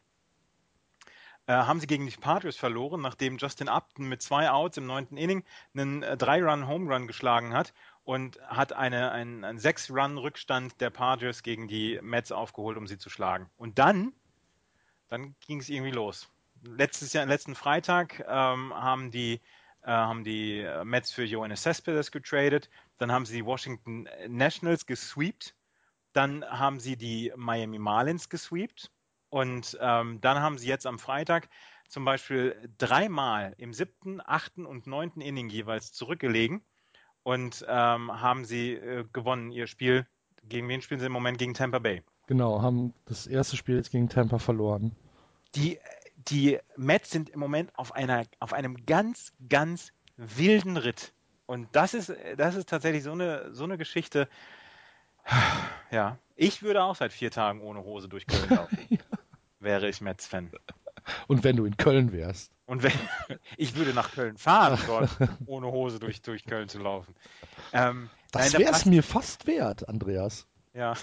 äh, 1.46 1.52
haben 1.52 1.78
sie 1.78 1.86
gegen 1.86 2.06
die 2.06 2.16
Padres 2.16 2.56
verloren, 2.56 3.02
nachdem 3.02 3.36
Justin 3.36 3.68
Upton 3.68 4.08
mit 4.08 4.20
zwei 4.20 4.50
Outs 4.50 4.78
im 4.78 4.86
neunten 4.86 5.16
Inning 5.16 5.44
einen 5.74 6.02
äh, 6.02 6.16
Drei-Run-Home-Run 6.16 7.06
geschlagen 7.06 7.54
hat 7.54 7.72
und 8.04 8.40
hat 8.42 8.72
eine, 8.72 9.12
einen, 9.12 9.44
einen 9.44 9.58
Sechs-Run-Rückstand 9.58 10.80
der 10.80 10.90
Padres 10.90 11.42
gegen 11.42 11.68
die 11.68 11.98
Mets 12.02 12.32
aufgeholt, 12.32 12.76
um 12.76 12.86
sie 12.86 12.98
zu 12.98 13.10
schlagen. 13.10 13.50
Und 13.56 13.78
dann, 13.78 14.12
dann 15.08 15.34
ging 15.46 15.60
es 15.60 15.68
irgendwie 15.68 15.90
los. 15.90 16.28
Letztes 16.62 17.12
Jahr, 17.12 17.26
letzten 17.26 17.54
Freitag 17.54 18.20
ähm, 18.26 18.72
haben 18.74 19.10
die 19.10 19.40
äh, 19.82 19.90
haben 19.90 20.24
die 20.24 20.66
Mets 20.84 21.12
für 21.12 21.24
Johannes 21.24 21.62
Cespedes 21.62 22.10
getradet, 22.10 22.70
dann 22.98 23.12
haben 23.12 23.26
sie 23.26 23.36
die 23.36 23.44
Washington 23.44 24.08
Nationals 24.28 24.86
gesweept, 24.86 25.54
dann 26.12 26.44
haben 26.44 26.80
sie 26.80 26.96
die 26.96 27.32
Miami 27.36 27.78
Marlins 27.78 28.28
gesweept, 28.28 28.90
und 29.34 29.76
ähm, 29.80 30.20
dann 30.20 30.38
haben 30.38 30.58
sie 30.58 30.68
jetzt 30.68 30.86
am 30.86 31.00
Freitag 31.00 31.48
zum 31.88 32.04
Beispiel 32.04 32.56
dreimal 32.78 33.52
im 33.58 33.74
siebten, 33.74 34.20
achten 34.24 34.64
und 34.64 34.86
neunten 34.86 35.20
Inning 35.20 35.48
jeweils 35.48 35.92
zurückgelegen 35.92 36.64
und 37.24 37.66
ähm, 37.68 38.20
haben 38.20 38.44
sie 38.44 38.74
äh, 38.74 39.04
gewonnen 39.12 39.50
ihr 39.50 39.66
Spiel. 39.66 40.06
Gegen 40.48 40.68
wen 40.68 40.80
spielen 40.80 41.00
sie 41.00 41.06
im 41.06 41.12
Moment? 41.12 41.38
Gegen 41.38 41.54
Tampa 41.54 41.80
Bay. 41.80 42.02
Genau, 42.26 42.62
haben 42.62 42.94
das 43.06 43.26
erste 43.26 43.56
Spiel 43.56 43.76
jetzt 43.76 43.90
gegen 43.90 44.08
Tampa 44.08 44.38
verloren. 44.38 44.92
Die, 45.56 45.78
die 46.28 46.58
Mets 46.76 47.10
sind 47.10 47.30
im 47.30 47.40
Moment 47.40 47.76
auf, 47.76 47.92
einer, 47.92 48.24
auf 48.38 48.52
einem 48.52 48.86
ganz, 48.86 49.32
ganz 49.48 49.92
wilden 50.16 50.76
Ritt. 50.76 51.12
Und 51.46 51.68
das 51.72 51.92
ist, 51.92 52.14
das 52.36 52.54
ist 52.54 52.68
tatsächlich 52.68 53.02
so 53.02 53.12
eine, 53.12 53.52
so 53.52 53.64
eine 53.64 53.76
Geschichte. 53.76 54.28
Ja, 55.90 56.18
ich 56.36 56.62
würde 56.62 56.82
auch 56.82 56.96
seit 56.96 57.12
vier 57.12 57.30
Tagen 57.30 57.60
ohne 57.60 57.82
Hose 57.84 58.08
durch 58.08 58.26
Köln 58.26 58.48
laufen. 58.48 58.78
ja 58.88 58.98
wäre 59.64 59.88
ich 59.88 60.00
Mets-Fan. 60.00 60.50
Und 61.26 61.42
wenn 61.42 61.56
du 61.56 61.64
in 61.64 61.76
Köln 61.76 62.12
wärst. 62.12 62.52
Und 62.66 62.82
wenn 62.82 62.92
ich 63.56 63.76
würde 63.76 63.92
nach 63.92 64.12
Köln 64.12 64.36
fahren, 64.36 64.78
dort 64.86 65.10
ohne 65.46 65.66
Hose 65.66 65.98
durch, 65.98 66.22
durch 66.22 66.44
Köln 66.44 66.68
zu 66.68 66.78
laufen. 66.78 67.14
Ähm, 67.72 68.10
das 68.32 68.56
wäre 68.58 68.72
es 68.72 68.86
mir 68.86 69.02
fast 69.02 69.46
wert, 69.46 69.88
Andreas. 69.88 70.46
Ja. 70.72 70.94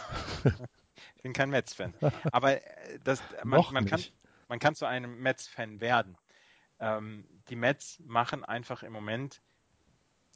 ich 1.15 1.21
bin 1.21 1.33
kein 1.33 1.49
Mets-Fan. 1.49 1.93
Aber 2.31 2.53
äh, 2.53 2.99
das, 3.03 3.21
man, 3.43 3.63
man 3.71 3.85
kann, 3.85 4.03
man 4.47 4.59
kann 4.59 4.75
zu 4.75 4.85
einem 4.85 5.19
Mets-Fan 5.21 5.79
werden. 5.79 6.17
Ähm, 6.79 7.25
die 7.49 7.55
Mets 7.55 7.99
machen 8.05 8.43
einfach 8.43 8.83
im 8.83 8.91
Moment 8.91 9.41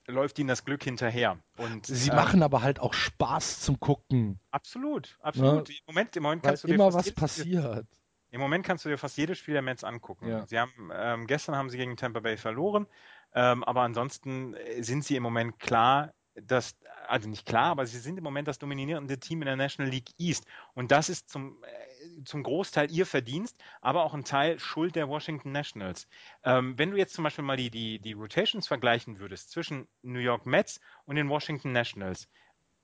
läuft 0.07 0.38
ihnen 0.39 0.47
das 0.47 0.65
Glück 0.65 0.84
hinterher. 0.84 1.39
Und, 1.57 1.88
Sie 1.88 2.10
äh, 2.10 2.15
machen 2.15 2.43
aber 2.43 2.61
halt 2.61 2.80
auch 2.80 2.93
Spaß 2.93 3.61
zum 3.61 3.80
Gucken. 3.80 4.39
Absolut, 4.52 5.18
absolut. 5.22 5.69
Ja, 5.69 5.76
Im 5.76 5.93
Moment, 5.93 6.15
im 6.15 6.23
Moment 6.23 6.43
kannst 6.43 6.64
du 6.64 6.68
immer 6.68 6.93
was 6.93 7.11
passiert. 7.11 7.88
Im 8.35 8.41
Moment 8.41 8.65
kannst 8.65 8.83
du 8.83 8.89
dir 8.89 8.97
fast 8.97 9.15
jedes 9.17 9.37
Spiel 9.37 9.53
der 9.53 9.61
Mets 9.61 9.85
angucken. 9.85 10.27
Ja. 10.27 10.45
Sie 10.45 10.59
haben, 10.59 10.91
ähm, 10.93 11.25
gestern 11.25 11.55
haben 11.55 11.69
sie 11.69 11.77
gegen 11.77 11.95
Tampa 11.95 12.19
Bay 12.19 12.35
verloren, 12.35 12.85
ähm, 13.33 13.63
aber 13.63 13.83
ansonsten 13.83 14.55
äh, 14.55 14.83
sind 14.83 15.05
sie 15.05 15.15
im 15.15 15.23
Moment 15.23 15.57
klar, 15.57 16.13
dass, 16.33 16.75
also 17.07 17.29
nicht 17.29 17.45
klar, 17.45 17.67
aber 17.67 17.85
sie 17.85 17.97
sind 17.97 18.17
im 18.17 18.25
Moment 18.25 18.49
das 18.49 18.59
dominierende 18.59 19.21
Team 19.21 19.41
in 19.41 19.45
der 19.45 19.55
National 19.55 19.89
League 19.89 20.09
East. 20.17 20.45
Und 20.73 20.91
das 20.91 21.07
ist 21.07 21.29
zum, 21.29 21.63
äh, 21.63 22.23
zum 22.25 22.43
Großteil 22.43 22.91
ihr 22.91 23.05
Verdienst, 23.05 23.55
aber 23.79 24.03
auch 24.03 24.13
ein 24.13 24.25
Teil 24.25 24.59
Schuld 24.59 24.97
der 24.97 25.07
Washington 25.07 25.53
Nationals. 25.53 26.05
Ähm, 26.43 26.77
wenn 26.77 26.91
du 26.91 26.97
jetzt 26.97 27.13
zum 27.13 27.23
Beispiel 27.23 27.45
mal 27.45 27.55
die, 27.55 27.69
die, 27.69 27.99
die 27.99 28.11
Rotations 28.11 28.67
vergleichen 28.67 29.17
würdest 29.17 29.51
zwischen 29.51 29.87
New 30.01 30.19
York 30.19 30.45
Mets 30.45 30.81
und 31.05 31.15
den 31.15 31.29
Washington 31.29 31.71
Nationals, 31.71 32.27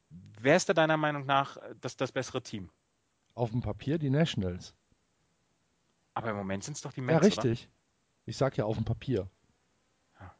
wer 0.09 0.55
ist 0.55 0.69
da 0.69 0.73
deiner 0.73 0.95
Meinung 0.95 1.25
nach 1.25 1.57
das, 1.81 1.97
das 1.97 2.13
bessere 2.13 2.41
Team? 2.41 2.71
Auf 3.33 3.49
dem 3.51 3.59
Papier 3.59 3.97
die 3.97 4.09
Nationals. 4.09 4.73
Aber 6.13 6.29
im 6.29 6.35
Moment 6.35 6.63
sind 6.63 6.75
es 6.75 6.81
doch 6.81 6.93
die 6.93 7.01
Mets, 7.01 7.13
Ja, 7.13 7.19
richtig. 7.19 7.63
Oder? 7.63 7.71
Ich 8.25 8.37
sag 8.37 8.57
ja 8.57 8.65
auf 8.65 8.75
dem 8.75 8.85
Papier. 8.85 9.27
Ja. 10.19 10.35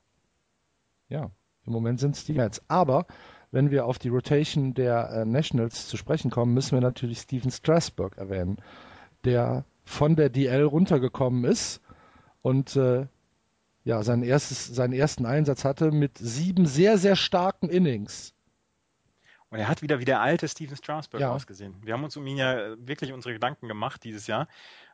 ja, 1.09 1.31
im 1.65 1.73
Moment 1.73 1.99
sind 1.99 2.15
es 2.15 2.25
die 2.25 2.33
Mets. 2.33 2.61
Aber 2.67 3.05
wenn 3.51 3.71
wir 3.71 3.85
auf 3.85 3.99
die 3.99 4.09
Rotation 4.09 4.73
der 4.73 5.09
äh, 5.09 5.25
Nationals 5.25 5.87
zu 5.87 5.97
sprechen 5.97 6.31
kommen, 6.31 6.53
müssen 6.53 6.73
wir 6.73 6.81
natürlich 6.81 7.19
Steven 7.19 7.51
Strasburg 7.51 8.17
erwähnen, 8.17 8.57
der 9.25 9.65
von 9.83 10.15
der 10.15 10.29
DL 10.29 10.63
runtergekommen 10.63 11.43
ist 11.43 11.81
und 12.41 12.75
äh, 12.75 13.07
ja, 13.83 14.03
sein 14.03 14.23
erstes, 14.23 14.67
seinen 14.67 14.93
ersten 14.93 15.25
Einsatz 15.25 15.65
hatte 15.65 15.91
mit 15.91 16.17
sieben 16.17 16.65
sehr, 16.65 16.97
sehr 16.97 17.15
starken 17.15 17.67
Innings. 17.67 18.33
Und 19.51 19.59
er 19.59 19.67
hat 19.67 19.81
wieder 19.81 19.99
wie 19.99 20.05
der 20.05 20.21
alte 20.21 20.47
Steven 20.47 20.77
Strasberg 20.77 21.21
ja. 21.21 21.29
ausgesehen. 21.29 21.75
Wir 21.83 21.93
haben 21.93 22.05
uns 22.05 22.15
um 22.15 22.25
ihn 22.25 22.37
ja 22.37 22.73
wirklich 22.77 23.11
unsere 23.11 23.33
Gedanken 23.33 23.67
gemacht 23.67 24.01
dieses 24.05 24.25
Jahr. 24.25 24.47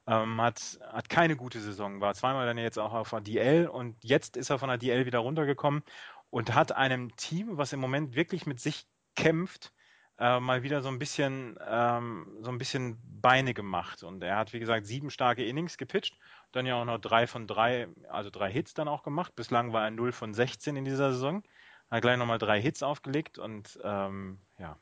Ähm, 0.08 0.42
hat, 0.42 0.80
hat 0.82 1.10
keine 1.10 1.36
gute 1.36 1.60
Saison, 1.60 2.02
war 2.02 2.16
zweimal 2.16 2.48
dann 2.48 2.58
jetzt 2.58 2.80
auch 2.80 2.94
auf 2.94 3.12
der 3.12 3.22
DL 3.22 3.68
und 3.68 3.96
jetzt 4.04 4.36
ist 4.36 4.50
er 4.50 4.58
von 4.58 4.70
der 4.70 4.80
DL 4.80 5.06
wieder 5.06 5.20
runtergekommen 5.20 5.84
und 6.32 6.56
hat 6.56 6.72
einem 6.72 7.16
Team, 7.18 7.58
was 7.58 7.72
im 7.72 7.80
Moment 7.80 8.16
wirklich 8.16 8.48
mit 8.48 8.60
sich 8.60 8.88
kämpft, 9.16 9.74
äh, 10.18 10.40
mal 10.40 10.64
wieder 10.64 10.82
so 10.82 10.90
ein 10.90 10.98
bisschen 10.98 11.60
ähm, 11.68 12.26
so 12.42 12.50
ein 12.50 12.58
bisschen 12.58 12.98
Beine 13.22 13.54
gemacht. 13.54 14.02
Und 14.02 14.24
er 14.24 14.38
hat, 14.38 14.54
wie 14.54 14.60
gesagt, 14.60 14.88
sieben 14.88 15.12
starke 15.12 15.46
Innings 15.46 15.78
gepitcht, 15.78 16.18
dann 16.52 16.66
ja 16.66 16.82
auch 16.82 16.86
noch 16.86 16.98
drei 16.98 17.28
von 17.28 17.46
drei, 17.46 17.90
also 18.10 18.32
drei 18.32 18.52
Hits 18.52 18.74
dann 18.74 18.88
auch 18.88 19.04
gemacht. 19.04 19.36
Bislang 19.36 19.72
war 19.72 19.84
er 19.84 19.92
0 19.92 20.12
von 20.14 20.34
16 20.34 20.78
in 20.78 20.86
dieser 20.86 21.12
Saison 21.12 21.44
hat 21.90 22.02
gleich 22.02 22.18
nochmal 22.18 22.40
drei 22.40 22.62
Hits 22.62 22.84
aufgelegt 22.84 23.38
und 23.38 23.80
ähm, 23.84 24.40
ja. 24.58 24.78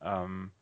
Ähm, 0.00 0.52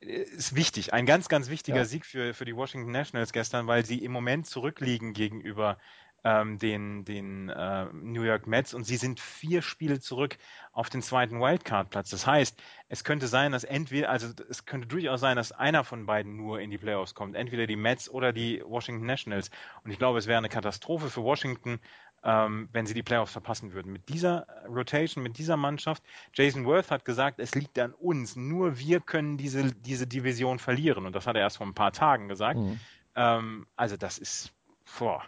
ist 0.00 0.54
wichtig, 0.54 0.94
ein 0.94 1.04
ganz, 1.04 1.28
ganz 1.28 1.50
wichtiger 1.50 1.78
ja. 1.78 1.84
Sieg 1.84 2.06
für, 2.06 2.32
für 2.32 2.46
die 2.46 2.56
Washington 2.56 2.90
Nationals 2.90 3.32
gestern, 3.32 3.66
weil 3.66 3.84
sie 3.84 4.02
im 4.02 4.12
Moment 4.12 4.46
zurückliegen 4.46 5.12
gegenüber 5.12 5.76
ähm, 6.24 6.58
den, 6.58 7.04
den 7.04 7.48
äh, 7.48 7.86
New 7.92 8.22
York 8.22 8.46
Mets 8.46 8.74
und 8.74 8.84
sie 8.84 8.96
sind 8.96 9.20
vier 9.20 9.62
Spiele 9.62 10.00
zurück 10.00 10.36
auf 10.72 10.90
den 10.90 11.02
zweiten 11.02 11.40
Wildcard-Platz. 11.40 12.10
Das 12.10 12.26
heißt, 12.26 12.60
es 12.88 13.04
könnte 13.04 13.26
sein, 13.26 13.52
dass 13.52 13.64
entweder, 13.64 14.10
also 14.10 14.28
es 14.48 14.66
könnte 14.66 14.88
durchaus 14.88 15.20
sein, 15.20 15.36
dass 15.36 15.52
einer 15.52 15.84
von 15.84 16.06
beiden 16.06 16.36
nur 16.36 16.60
in 16.60 16.70
die 16.70 16.78
Playoffs 16.78 17.14
kommt, 17.14 17.36
entweder 17.36 17.66
die 17.66 17.76
Mets 17.76 18.10
oder 18.10 18.32
die 18.32 18.62
Washington 18.64 19.06
Nationals. 19.06 19.50
Und 19.84 19.90
ich 19.90 19.98
glaube, 19.98 20.18
es 20.18 20.26
wäre 20.26 20.38
eine 20.38 20.48
Katastrophe 20.48 21.08
für 21.10 21.22
Washington, 21.22 21.80
ähm, 22.22 22.68
wenn 22.72 22.86
sie 22.86 22.94
die 22.94 23.02
Playoffs 23.02 23.32
verpassen 23.32 23.72
würden. 23.72 23.92
Mit 23.92 24.08
dieser 24.08 24.46
Rotation, 24.68 25.22
mit 25.22 25.38
dieser 25.38 25.56
Mannschaft, 25.56 26.02
Jason 26.34 26.64
Worth 26.66 26.90
hat 26.90 27.04
gesagt, 27.04 27.40
es 27.40 27.54
liegt 27.54 27.78
an 27.78 27.94
uns. 27.94 28.36
Nur 28.36 28.78
wir 28.78 29.00
können 29.00 29.36
diese, 29.36 29.72
diese 29.72 30.06
Division 30.06 30.58
verlieren. 30.58 31.06
Und 31.06 31.14
das 31.14 31.26
hat 31.26 31.36
er 31.36 31.42
erst 31.42 31.58
vor 31.58 31.66
ein 31.66 31.74
paar 31.74 31.92
Tagen 31.92 32.28
gesagt. 32.28 32.58
Mhm. 32.58 32.80
Ähm, 33.14 33.66
also 33.76 33.96
das 33.96 34.18
ist 34.18 34.52
vor. 34.84 35.22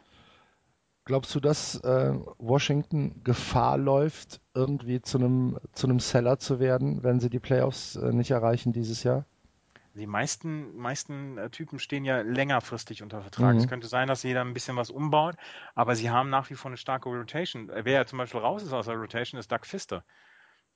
Glaubst 1.05 1.35
du, 1.35 1.41
dass 1.41 1.75
äh, 1.81 2.15
Washington 2.39 3.25
Gefahr 3.25 3.77
läuft, 3.77 4.41
irgendwie 4.55 5.03
zu 5.03 5.19
einem 5.19 5.59
zu 5.73 5.89
einem 5.89 5.99
Seller 5.99 6.39
zu 6.39 6.61
werden, 6.61 7.03
wenn 7.03 7.19
sie 7.19 7.29
die 7.29 7.41
Playoffs 7.41 7.97
äh, 7.97 8.13
nicht 8.13 8.31
erreichen 8.31 8.73
dieses 8.73 9.03
Jahr? 9.03 9.25
Die 9.95 10.07
meisten, 10.07 10.77
meisten 10.77 11.37
äh, 11.39 11.51
Typen 11.51 11.79
stehen 11.79 12.05
ja 12.05 12.23
längerfristig 12.23 13.03
unter 13.03 13.21
Vertrag. 13.21 13.55
Mhm. 13.55 13.61
Es 13.61 13.69
könnte 13.69 13.87
sein, 13.87 14.09
dass 14.09 14.23
jeder 14.23 14.41
ein 14.41 14.55
bisschen 14.55 14.77
was 14.77 14.91
umbaut, 14.91 15.37
aber 15.75 15.95
sie 15.95 16.11
haben 16.11 16.31
nach 16.31 16.49
wie 16.51 16.55
vor 16.55 16.71
eine 16.71 16.79
starke 16.79 17.09
Rotation. 17.09 17.71
Wer 17.73 17.93
ja 17.93 18.07
zum 18.07 18.19
Beispiel 18.19 18.41
raus 18.41 18.63
ist 18.63 18.73
aus 18.73 18.87
der 18.87 18.97
Rotation, 18.97 19.39
ist 19.39 19.53
Doug 19.53 19.61
Pfister. 19.65 20.05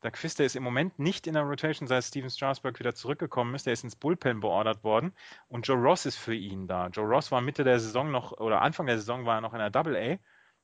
Doug 0.03 0.13
Pfister 0.17 0.45
ist 0.45 0.57
im 0.57 0.63
Moment 0.63 0.99
nicht 0.99 1.27
in 1.27 1.35
der 1.35 1.45
Rotation, 1.45 1.89
seit 1.89 2.05
Steven 2.05 2.29
Strasburg 2.29 2.79
wieder 2.79 2.95
zurückgekommen 2.95 3.55
ist. 3.55 3.65
Der 3.65 3.73
ist 3.73 3.85
ins 3.85 3.97
Bullpen 3.97 4.41
beordert 4.41 4.85
worden 4.85 5.13
und 5.49 5.67
Joe 5.67 5.79
Ross 5.79 6.05
ist 6.05 6.17
für 6.17 6.35
ihn 6.35 6.67
da. 6.67 6.89
Joe 6.89 7.07
Ross 7.07 7.33
war 7.33 7.41
Mitte 7.41 7.65
der 7.65 7.81
Saison 7.81 8.11
noch, 8.11 8.33
oder 8.33 8.61
Anfang 8.61 8.87
der 8.87 8.99
Saison 8.99 9.25
war 9.25 9.37
er 9.37 9.41
noch 9.41 9.55
in 9.55 9.59
der 9.59 9.71
Double 9.71 9.97
A. 9.97 10.19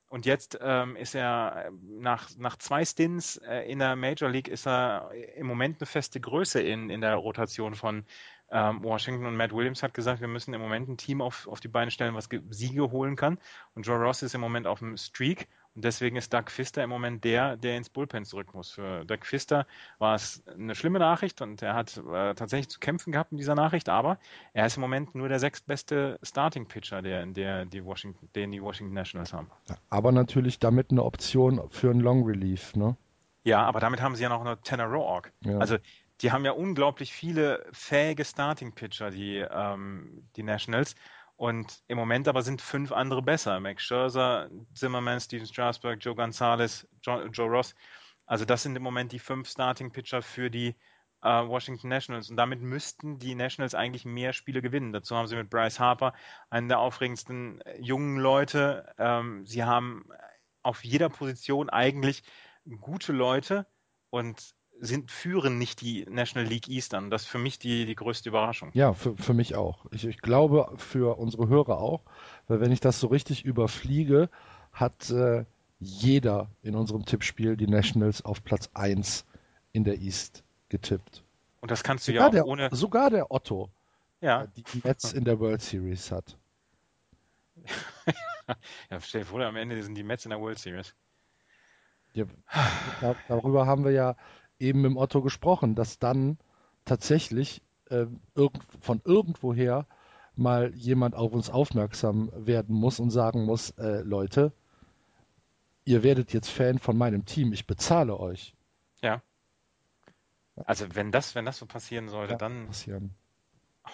Und 0.09 0.27
jetzt 0.27 0.59
ähm, 0.61 0.95
ist 0.97 1.15
er 1.15 1.71
nach, 1.81 2.29
nach 2.37 2.57
zwei 2.59 2.85
Stints 2.85 3.39
äh, 3.39 3.61
in 3.61 3.79
der 3.79 3.97
Major 3.97 4.29
League 4.29 4.49
ist 4.49 4.67
er 4.67 5.11
im 5.37 5.47
Moment 5.47 5.81
eine 5.81 5.87
feste 5.87 6.21
Größe 6.21 6.61
in, 6.61 6.91
in 6.91 7.01
der 7.01 7.15
Rotation 7.15 7.75
von, 7.75 8.05
ähm, 8.53 8.83
Washington 8.85 9.27
und 9.27 9.37
Matt 9.37 9.53
Williams 9.53 9.83
hat 9.83 9.95
gesagt, 9.95 10.21
wir 10.21 10.29
müssen 10.29 10.53
im 10.53 10.61
Moment 10.61 10.89
ein 10.89 10.97
Team 10.97 11.21
auf, 11.23 11.49
auf 11.49 11.61
die 11.61 11.69
Beine 11.69 11.91
stellen, 11.91 12.15
was 12.15 12.29
Siege 12.51 12.91
holen 12.91 13.17
kann. 13.17 13.39
Und 13.75 13.87
Joe 13.87 13.97
Ross 13.97 14.23
ist 14.23 14.35
im 14.35 14.41
Moment 14.41 14.67
auf 14.67 14.81
dem 14.81 14.97
Streak. 14.97 15.49
Und 15.75 15.85
deswegen 15.87 16.17
ist 16.17 16.35
Doug 16.35 16.45
Pfister 16.51 16.85
im 16.85 16.91
Moment 16.91 17.25
der, 17.25 17.57
der 17.57 17.79
ins 17.79 17.89
Bullpen 17.89 18.27
zurück 18.27 18.53
muss. 18.53 18.73
Für 18.73 19.07
Doug 19.07 19.21
Pfister 19.23 19.67
war 19.99 20.15
es 20.15 20.43
eine 20.47 20.75
schlimme 20.75 20.99
Nachricht 20.99 21.41
und 21.41 21.63
er 21.63 21.75
hat 21.75 21.97
äh, 21.97 22.35
tatsächlich 22.35 22.69
zu 22.69 22.79
kämpfen 22.79 23.11
gehabt 23.11 23.33
in 23.33 23.39
dieser 23.39 23.55
Nachricht, 23.55 23.89
aber 23.89 24.19
er 24.53 24.67
ist 24.67 24.77
im 24.77 24.83
Moment 24.83 25.15
nur 25.15 25.31
der 25.31 25.39
sechstbeste 25.39 26.19
Starting 26.23 26.67
Pitcher, 26.67 27.01
der, 27.01 27.25
der 27.25 27.65
die 27.65 27.83
Washington, 27.83 28.29
den 28.35 28.53
die 28.53 28.63
Washington 28.63 28.93
Nationals 28.93 29.33
haben. 29.33 29.51
Aber 29.89 30.13
natürlich 30.13 30.59
damit 30.59 30.91
eine 30.91 31.03
Option 31.05 31.63
für 31.71 31.91
einen 31.91 32.01
Long 32.01 32.27
Relief, 32.27 32.77
ne? 32.77 32.97
Ja, 33.45 33.65
aber 33.65 33.81
damit 33.81 34.01
haben 34.01 34.15
sie 34.15 34.23
ja 34.23 34.29
noch 34.29 34.41
eine 34.41 34.61
Tanner 34.61 34.85
Roark. 34.85 35.33
Ja. 35.41 35.59
Also 35.59 35.79
die 36.23 36.31
haben 36.31 36.45
ja 36.45 36.53
unglaublich 36.53 37.13
viele 37.13 37.67
fähige 37.73 38.25
Starting-Pitcher, 38.25 39.11
die, 39.11 39.39
ähm, 39.39 40.29
die 40.37 40.45
Nationals. 40.45 40.95
Und 41.37 41.83
im 41.89 41.99
Moment 41.99 42.29
aber 42.29 42.43
sind 42.43 42.63
fünf 42.63 42.93
andere 42.93 43.23
besser. 43.23 43.59
Max 43.59 43.83
Scherzer, 43.83 44.49
Zimmerman, 44.75 45.21
Steven 45.21 45.47
Strasberg, 45.47 45.99
Joe 46.01 46.15
Gonzalez, 46.15 46.87
Joe, 47.03 47.27
Joe 47.33 47.49
Ross. 47.49 47.75
Also 48.27 48.45
das 48.45 48.63
sind 48.63 48.77
im 48.77 48.83
Moment 48.83 49.11
die 49.11 49.19
fünf 49.19 49.49
Starting-Pitcher 49.49 50.23
für 50.23 50.51
die 50.51 50.77
äh, 51.23 51.29
Washington 51.29 51.89
Nationals. 51.89 52.31
Und 52.31 52.37
damit 52.37 52.61
müssten 52.61 53.19
die 53.19 53.35
Nationals 53.35 53.75
eigentlich 53.75 54.05
mehr 54.05 54.33
Spiele 54.33 54.63
gewinnen. 54.63 54.93
Dazu 54.93 55.17
haben 55.17 55.27
sie 55.27 55.35
mit 55.37 55.51
Bryce 55.51 55.81
Harper 55.81 56.13
einen 56.51 56.69
der 56.69 56.79
aufregendsten 56.79 57.61
äh, 57.63 57.81
jungen 57.81 58.19
Leute. 58.19 58.95
Ähm, 58.99 59.45
sie 59.45 59.65
haben 59.65 60.05
auf 60.63 60.85
jeder 60.85 61.09
Position 61.09 61.69
eigentlich 61.71 62.23
gute 62.81 63.13
Leute. 63.13 63.67
Und 64.11 64.55
sind, 64.83 65.13
führen 65.13 65.59
nicht 65.59 65.81
die 65.81 66.05
National 66.11 66.49
League 66.49 66.69
East 66.69 66.93
an. 66.95 67.09
Das 67.09 67.23
ist 67.23 67.29
für 67.29 67.39
mich 67.39 67.59
die, 67.59 67.87
die 67.87 67.95
größte 67.95 68.29
Überraschung. 68.29 68.71
Ja, 68.75 68.93
für, 68.93 69.17
für 69.17 69.33
mich 69.33 69.55
auch. 69.55 69.87
Ich, 69.93 70.05
ich 70.05 70.19
glaube 70.21 70.73
für 70.77 71.19
unsere 71.19 71.49
Hörer 71.49 71.79
auch, 71.79 72.03
weil 72.49 72.61
wenn 72.61 72.73
ich 72.73 72.81
das 72.81 72.99
so 72.99 73.07
richtig 73.07 73.45
überfliege, 73.45 74.29
hat 74.73 75.09
äh, 75.11 75.45
jeder 75.79 76.49
in 76.63 76.75
unserem 76.75 77.05
Tippspiel 77.05 77.57
die 77.57 77.69
Nationals 77.69 78.25
auf 78.25 78.43
Platz 78.43 78.71
1 78.75 79.25
in 79.73 79.85
der 79.85 80.01
East 80.01 80.43
getippt. 80.69 81.23
Und 81.61 81.71
das 81.71 81.85
kannst 81.85 82.09
du 82.09 82.13
sogar 82.13 82.23
ja 82.23 82.29
auch 82.29 82.33
der, 82.33 82.47
ohne. 82.47 82.69
Sogar 82.73 83.09
der 83.11 83.31
Otto, 83.31 83.71
ja. 84.21 84.49
die 84.49 84.65
Mets 84.83 85.13
in 85.13 85.25
der 85.25 85.39
World 85.39 85.63
Series 85.63 86.11
hat. 86.11 86.37
ja, 88.91 89.01
stell 89.01 89.21
dir 89.21 89.27
vor, 89.27 89.41
am 89.43 89.55
Ende 89.55 89.81
sind 89.81 89.95
die 89.95 90.03
Mets 90.03 90.25
in 90.25 90.31
der 90.31 90.41
World 90.41 90.59
Series. 90.59 90.93
Ja, 92.15 92.27
darüber 93.29 93.67
haben 93.67 93.85
wir 93.85 93.93
ja 93.93 94.17
eben 94.63 94.81
mit 94.83 94.97
Otto 94.97 95.21
gesprochen, 95.21 95.75
dass 95.75 95.99
dann 95.99 96.39
tatsächlich 96.85 97.63
äh, 97.91 98.07
irgend, 98.35 98.63
von 98.81 99.03
irgendwoher 99.05 99.87
mal 100.35 100.75
jemand 100.75 101.15
auf 101.15 101.33
uns 101.33 101.51
aufmerksam 101.51 102.31
werden 102.35 102.75
muss 102.75 103.01
und 103.01 103.11
sagen 103.11 103.45
muss, 103.45 103.71
äh, 103.71 104.01
Leute, 104.01 104.53
ihr 105.85 106.03
werdet 106.03 106.33
jetzt 106.33 106.49
Fan 106.49 106.79
von 106.79 106.97
meinem 106.97 107.27
Team, 107.27 107.53
ich 107.53 107.67
bezahle 107.67 108.19
euch. 108.19 108.55
Ja. 109.03 109.21
Also 110.65 110.87
wenn 110.95 111.13
das, 111.13 111.35
wenn 111.35 111.45
das 111.45 111.59
so 111.59 111.67
passieren 111.67 112.09
sollte, 112.09 112.33
ja, 112.33 112.39
dann 112.39 112.67
passieren. 112.67 113.15
Oh, 113.85 113.91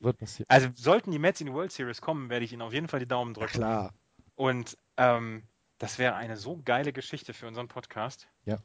Wird 0.00 0.18
passieren. 0.18 0.46
Also 0.48 0.68
sollten 0.74 1.10
die 1.10 1.18
Mets 1.18 1.40
in 1.40 1.46
die 1.46 1.52
World 1.52 1.72
Series 1.72 2.00
kommen, 2.00 2.30
werde 2.30 2.44
ich 2.44 2.52
ihnen 2.52 2.62
auf 2.62 2.72
jeden 2.72 2.88
Fall 2.88 3.00
die 3.00 3.08
Daumen 3.08 3.34
drücken. 3.34 3.52
klar. 3.52 3.92
Und 4.34 4.76
ähm, 4.96 5.42
das 5.78 5.98
wäre 5.98 6.14
eine 6.14 6.36
so 6.36 6.60
geile 6.64 6.92
Geschichte 6.92 7.32
für 7.34 7.46
unseren 7.46 7.68
Podcast. 7.68 8.28
Ja. 8.44 8.58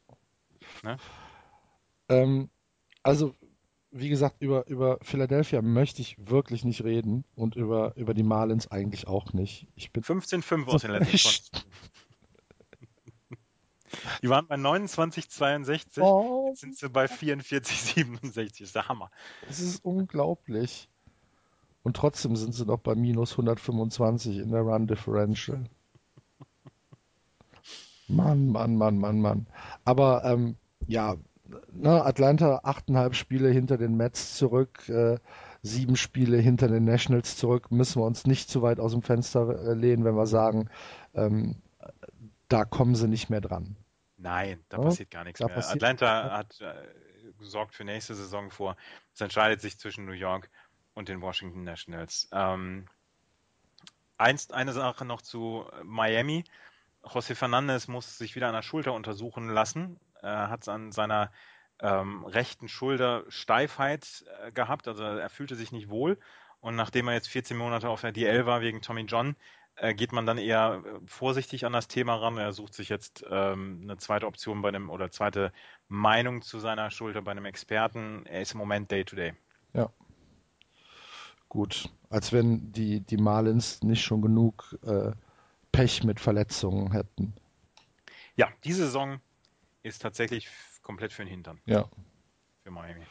Ne? 0.82 0.96
Ähm, 2.12 2.50
also, 3.02 3.34
wie 3.90 4.08
gesagt, 4.08 4.36
über, 4.40 4.66
über 4.66 4.98
Philadelphia 5.02 5.62
möchte 5.62 6.02
ich 6.02 6.16
wirklich 6.18 6.64
nicht 6.64 6.84
reden 6.84 7.24
und 7.34 7.56
über, 7.56 7.96
über 7.96 8.14
die 8.14 8.22
Marlins 8.22 8.70
eigentlich 8.70 9.06
auch 9.06 9.32
nicht. 9.32 9.66
Ich 9.74 9.92
bin 9.92 10.02
15-5 10.02 10.66
aus 10.66 10.82
den 10.82 10.92
letzten 10.92 11.18
20. 11.18 11.50
Die 14.22 14.28
waren 14.28 14.46
bei 14.46 14.56
29,62, 14.56 16.00
oh. 16.00 16.48
jetzt 16.48 16.60
sind 16.60 16.76
sie 16.76 16.88
bei 16.88 17.06
44,67. 17.06 18.32
Das 18.32 18.60
ist 18.60 18.74
der 18.74 18.88
Hammer. 18.88 19.10
Das 19.46 19.60
ist 19.60 19.84
unglaublich. 19.84 20.88
Und 21.82 21.96
trotzdem 21.96 22.36
sind 22.36 22.54
sie 22.54 22.64
noch 22.64 22.78
bei 22.78 22.94
minus 22.94 23.32
125 23.32 24.38
in 24.38 24.50
der 24.50 24.62
Run 24.62 24.86
Differential. 24.86 25.64
Mann, 28.08 28.48
Mann, 28.48 28.76
Mann, 28.76 28.98
Mann, 28.98 29.20
Mann. 29.20 29.46
Aber 29.84 30.24
ähm, 30.24 30.56
ja, 30.86 31.16
ne, 31.72 32.04
Atlanta 32.04 32.60
achteinhalb 32.64 33.14
Spiele 33.14 33.50
hinter 33.50 33.78
den 33.78 33.96
Mets 33.96 34.36
zurück, 34.36 34.88
äh, 34.88 35.18
sieben 35.62 35.96
Spiele 35.96 36.38
hinter 36.38 36.68
den 36.68 36.84
Nationals 36.84 37.36
zurück, 37.36 37.70
müssen 37.70 38.00
wir 38.00 38.06
uns 38.06 38.26
nicht 38.26 38.50
zu 38.50 38.62
weit 38.62 38.80
aus 38.80 38.92
dem 38.92 39.02
Fenster 39.02 39.64
äh, 39.64 39.74
lehnen, 39.74 40.04
wenn 40.04 40.16
wir 40.16 40.26
sagen, 40.26 40.68
ähm, 41.14 41.56
da 42.48 42.64
kommen 42.64 42.94
sie 42.94 43.08
nicht 43.08 43.30
mehr 43.30 43.40
dran. 43.40 43.76
Nein, 44.16 44.60
da 44.68 44.78
ja? 44.78 44.84
passiert 44.84 45.10
gar 45.10 45.24
nichts 45.24 45.40
da 45.40 45.46
mehr. 45.46 45.58
Atlanta 45.58 46.30
hat 46.30 46.60
äh, 46.60 46.74
gesorgt 47.38 47.74
für 47.74 47.84
nächste 47.84 48.14
Saison 48.14 48.50
vor. 48.50 48.76
Es 49.14 49.20
entscheidet 49.20 49.60
sich 49.60 49.78
zwischen 49.78 50.04
New 50.04 50.12
York 50.12 50.50
und 50.94 51.08
den 51.08 51.20
Washington 51.20 51.64
Nationals. 51.64 52.28
Ähm, 52.32 52.86
eins, 54.18 54.50
eine 54.50 54.72
Sache 54.72 55.04
noch 55.04 55.22
zu 55.22 55.64
Miami. 55.82 56.44
José 57.02 57.34
Fernandez 57.34 57.88
muss 57.88 58.18
sich 58.18 58.36
wieder 58.36 58.48
an 58.48 58.54
der 58.54 58.62
Schulter 58.62 58.92
untersuchen 58.92 59.48
lassen. 59.48 59.98
Er 60.22 60.48
hat 60.48 60.68
an 60.68 60.92
seiner 60.92 61.30
ähm, 61.80 62.24
rechten 62.24 62.68
Schulter 62.68 63.24
Steifheit 63.28 64.24
äh, 64.40 64.52
gehabt, 64.52 64.88
also 64.88 65.02
er 65.02 65.28
fühlte 65.28 65.56
sich 65.56 65.72
nicht 65.72 65.88
wohl. 65.88 66.18
Und 66.60 66.76
nachdem 66.76 67.08
er 67.08 67.14
jetzt 67.14 67.28
14 67.28 67.56
Monate 67.56 67.88
auf 67.88 68.00
der 68.02 68.12
DL 68.12 68.46
war 68.46 68.60
wegen 68.60 68.82
Tommy 68.82 69.02
John, 69.02 69.34
äh, 69.74 69.94
geht 69.94 70.12
man 70.12 70.26
dann 70.26 70.38
eher 70.38 70.82
äh, 70.84 71.00
vorsichtig 71.06 71.66
an 71.66 71.72
das 71.72 71.88
Thema 71.88 72.14
ran. 72.14 72.38
Er 72.38 72.52
sucht 72.52 72.74
sich 72.74 72.88
jetzt 72.88 73.24
ähm, 73.28 73.80
eine 73.82 73.96
zweite 73.96 74.26
Option 74.26 74.62
bei 74.62 74.68
einem 74.68 74.90
oder 74.90 75.10
zweite 75.10 75.52
Meinung 75.88 76.42
zu 76.42 76.60
seiner 76.60 76.90
Schulter 76.90 77.22
bei 77.22 77.32
einem 77.32 77.46
Experten. 77.46 78.24
Er 78.26 78.42
ist 78.42 78.52
im 78.52 78.58
Moment 78.58 78.90
Day-to-Day. 78.90 79.30
-Day. 79.30 79.34
Ja. 79.74 79.90
Gut. 81.48 81.90
Als 82.10 82.32
wenn 82.32 82.72
die, 82.72 83.00
die 83.00 83.16
Marlins 83.16 83.82
nicht 83.82 84.04
schon 84.04 84.22
genug 84.22 84.78
äh, 84.84 85.12
Pech 85.72 86.04
mit 86.04 86.20
Verletzungen 86.20 86.92
hätten. 86.92 87.34
Ja, 88.36 88.48
diese 88.64 88.84
Saison 88.84 89.20
ist 89.82 90.02
tatsächlich 90.02 90.48
komplett 90.82 91.12
für 91.12 91.22
den 91.22 91.28
Hintern. 91.28 91.60
Ja. 91.66 91.88
Für 92.62 92.70
Miami. 92.70 93.04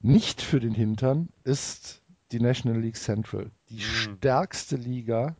Nicht 0.00 0.42
für 0.42 0.60
den 0.60 0.74
Hintern 0.74 1.28
ist 1.44 2.02
die 2.32 2.40
National 2.40 2.80
League 2.80 2.96
Central, 2.96 3.50
die 3.70 3.76
mhm. 3.76 3.80
stärkste 3.80 4.76
Liga 4.76 5.36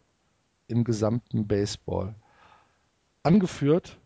im 0.69 0.85
gesamten 0.85 1.47
Baseball. 1.47 2.15
Angeführt, 3.23 3.99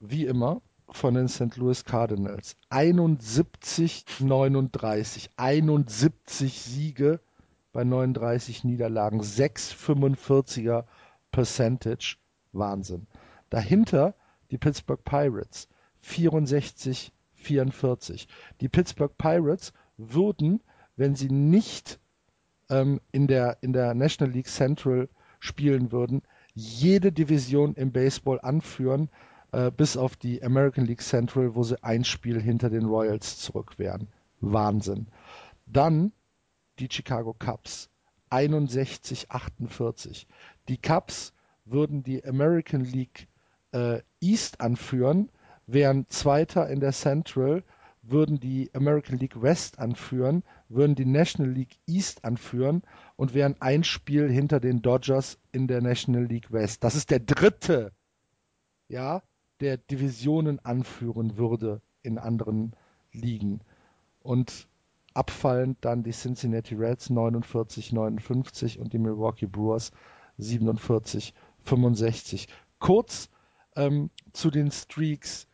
wie 0.00 0.26
immer, 0.26 0.62
von 0.88 1.14
den 1.14 1.28
St. 1.28 1.56
Louis 1.56 1.84
Cardinals. 1.84 2.56
71, 2.68 4.04
39. 4.20 5.30
71 5.36 6.60
Siege 6.60 7.20
bei 7.72 7.84
39 7.84 8.64
Niederlagen. 8.64 9.20
6,45er 9.20 10.84
Percentage. 11.30 12.16
Wahnsinn. 12.52 13.06
Dahinter 13.48 14.14
die 14.52 14.58
Pittsburgh 14.58 15.02
Pirates. 15.02 15.68
64, 16.02 17.12
44. 17.34 18.28
Die 18.60 18.68
Pittsburgh 18.68 19.16
Pirates 19.18 19.72
würden, 19.96 20.62
wenn 20.96 21.16
sie 21.16 21.30
nicht 21.30 21.98
ähm, 22.68 23.00
in, 23.10 23.26
der, 23.26 23.58
in 23.62 23.72
der 23.72 23.94
National 23.94 24.32
League 24.32 24.48
Central 24.48 25.08
spielen 25.40 25.90
würden, 25.90 26.22
jede 26.54 27.12
Division 27.12 27.74
im 27.74 27.92
Baseball 27.92 28.38
anführen, 28.40 29.08
äh, 29.52 29.70
bis 29.70 29.96
auf 29.96 30.16
die 30.16 30.42
American 30.42 30.84
League 30.84 31.02
Central, 31.02 31.54
wo 31.54 31.62
sie 31.62 31.82
ein 31.82 32.04
Spiel 32.04 32.40
hinter 32.40 32.68
den 32.68 32.84
Royals 32.84 33.38
zurück 33.38 33.78
wären. 33.78 34.08
Wahnsinn. 34.40 35.08
Dann 35.66 36.12
die 36.78 36.88
Chicago 36.90 37.34
Cubs. 37.38 37.88
61-48. 38.30 40.26
Die 40.68 40.78
Cubs 40.78 41.32
würden 41.64 42.02
die 42.02 42.24
American 42.24 42.82
League 42.82 43.28
äh, 43.72 44.00
East 44.20 44.60
anführen, 44.60 45.30
wären 45.66 46.06
Zweiter 46.08 46.68
in 46.68 46.80
der 46.80 46.92
Central, 46.92 47.64
würden 48.02 48.40
die 48.40 48.70
American 48.74 49.18
League 49.18 49.40
West 49.40 49.78
anführen, 49.78 50.42
würden 50.68 50.94
die 50.94 51.06
National 51.06 51.52
League 51.52 51.78
East 51.86 52.24
anführen 52.24 52.82
und 53.16 53.34
wären 53.34 53.56
ein 53.60 53.84
Spiel 53.84 54.30
hinter 54.30 54.60
den 54.60 54.82
Dodgers 54.82 55.38
in 55.52 55.68
der 55.68 55.80
National 55.80 56.24
League 56.24 56.52
West. 56.52 56.84
Das 56.84 56.96
ist 56.96 57.10
der 57.10 57.20
dritte, 57.20 57.92
ja, 58.88 59.22
der 59.60 59.76
Divisionen 59.76 60.58
anführen 60.64 61.38
würde 61.38 61.80
in 62.02 62.18
anderen 62.18 62.74
Ligen. 63.12 63.60
Und 64.20 64.66
abfallend 65.14 65.78
dann 65.82 66.02
die 66.02 66.10
Cincinnati 66.10 66.74
Reds 66.74 67.10
49-59 67.10 68.78
und 68.78 68.92
die 68.92 68.98
Milwaukee 68.98 69.46
Brewers 69.46 69.92
47-65. 70.40 72.48
Kurz 72.78 73.28
ähm, 73.76 74.10
zu 74.32 74.50
den 74.50 74.70
Streaks. 74.70 75.46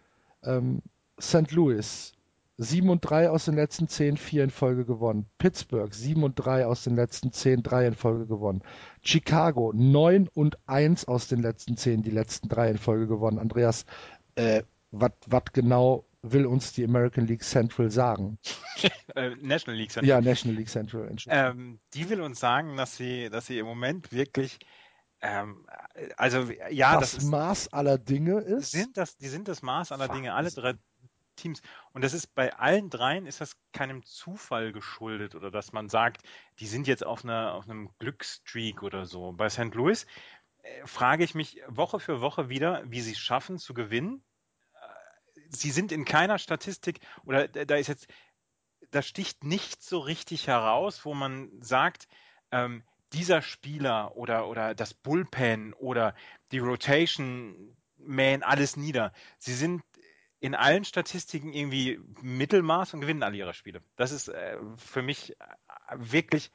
Ähm, 0.43 0.83
St. 1.21 1.51
Louis 1.51 2.13
7 2.59 2.91
und 2.91 3.01
3 3.01 3.31
aus 3.31 3.45
den 3.45 3.55
letzten 3.55 3.87
10, 3.87 4.17
4 4.17 4.45
in 4.45 4.51
Folge 4.51 4.85
gewonnen. 4.85 5.27
Pittsburgh 5.39 5.95
7 5.95 6.25
und 6.25 6.35
3 6.35 6.67
aus 6.67 6.83
den 6.83 6.97
letzten 6.97 7.33
10, 7.33 7.63
3 7.63 7.87
in 7.87 7.95
Folge 7.95 8.27
gewonnen. 8.27 8.63
Chicago 9.01 9.73
9 9.75 10.29
und 10.35 10.59
1 10.67 11.07
aus 11.07 11.29
den 11.29 11.41
letzten 11.41 11.77
10, 11.77 12.03
die 12.03 12.11
letzten 12.11 12.49
3 12.49 12.71
in 12.71 12.79
Folge 12.79 13.07
gewonnen. 13.07 13.39
Andreas, 13.39 13.87
äh, 14.35 14.65
was 14.91 15.13
genau 15.53 16.05
will 16.23 16.47
uns 16.47 16.73
die 16.73 16.85
American 16.85 17.27
League 17.27 17.45
Central 17.45 17.91
sagen? 17.91 18.39
Äh, 19.17 19.31
National 19.41 19.77
League 19.77 19.91
Central. 19.91 20.09
Ja, 20.09 20.21
National 20.21 20.57
League 20.57 20.69
Central. 20.69 21.11
Ähm, 21.27 21.81
die 21.95 22.09
will 22.09 22.21
uns 22.21 22.39
sagen, 22.39 22.77
dass 22.77 22.97
sie, 22.97 23.31
dass 23.31 23.47
sie 23.47 23.59
im 23.59 23.67
Moment 23.67 24.13
wirklich 24.13 24.61
ähm, 25.21 25.67
also 26.17 26.51
ja, 26.71 26.99
das, 26.99 27.13
das 27.13 27.25
Maß 27.25 27.73
aller 27.73 27.99
Dinge 27.99 28.41
ist. 28.41 28.71
Sind 28.71 28.97
das, 28.97 29.17
die 29.17 29.29
sind 29.29 29.49
das 29.49 29.63
Maß 29.63 29.93
aller 29.93 30.09
Dinge. 30.09 30.35
Alle 30.35 30.51
drei 30.51 30.75
Teams. 31.39 31.63
Und 31.93 32.03
das 32.03 32.13
ist 32.13 32.35
bei 32.35 32.55
allen 32.55 32.91
dreien 32.91 33.27
ist 33.27 33.41
das 33.41 33.57
keinem 33.73 34.05
Zufall 34.05 34.73
geschuldet 34.73 35.35
oder 35.35 35.51
dass 35.51 35.73
man 35.73 35.89
sagt, 35.89 36.23
die 36.59 36.67
sind 36.67 36.87
jetzt 36.87 37.07
auf, 37.07 37.25
einer, 37.25 37.55
auf 37.55 37.65
einem 37.65 37.91
Glücksstreak 37.99 38.83
oder 38.83 39.07
so. 39.07 39.33
Bei 39.33 39.49
St. 39.49 39.75
Louis 39.75 40.07
äh, 40.63 40.87
frage 40.87 41.25
ich 41.25 41.35
mich 41.35 41.63
Woche 41.67 42.01
für 42.01 42.21
Woche 42.21 42.49
wieder, 42.49 42.83
wie 42.87 43.01
sie 43.01 43.13
es 43.13 43.19
schaffen 43.19 43.59
zu 43.59 43.75
gewinnen. 43.75 44.23
Äh, 44.75 45.41
sie 45.51 45.71
sind 45.71 45.91
in 45.91 46.05
keiner 46.05 46.39
Statistik 46.39 47.01
oder 47.25 47.49
da 47.49 47.77
ist 47.77 47.89
jetzt, 47.89 48.09
da 48.91 49.03
sticht 49.03 49.45
nicht 49.45 49.83
so 49.83 49.99
richtig 49.99 50.47
heraus, 50.47 51.05
wo 51.05 51.15
man 51.15 51.51
sagt, 51.61 52.09
ähm, 52.51 52.83
dieser 53.13 53.43
Spieler 53.43 54.17
oder, 54.17 54.49
oder 54.49 54.75
das 54.75 54.95
Bullpen 54.95 55.73
oder 55.75 56.15
die 56.53 56.59
Rotation 56.59 57.77
mähen 57.97 58.43
alles 58.43 58.77
nieder. 58.77 59.13
Sie 59.39 59.55
sind 59.55 59.83
in 60.41 60.55
allen 60.55 60.85
Statistiken 60.85 61.53
irgendwie 61.53 62.01
Mittelmaß 62.23 62.95
und 62.95 63.01
gewinnen 63.01 63.23
alle 63.23 63.37
ihre 63.37 63.55
Spiele. 63.55 63.83
Das 63.97 64.13
ist 64.13 64.29
äh, 64.29 64.57
für 64.77 65.03
mich 65.03 65.33
äh, 65.41 65.45
wirklich, 65.97 66.53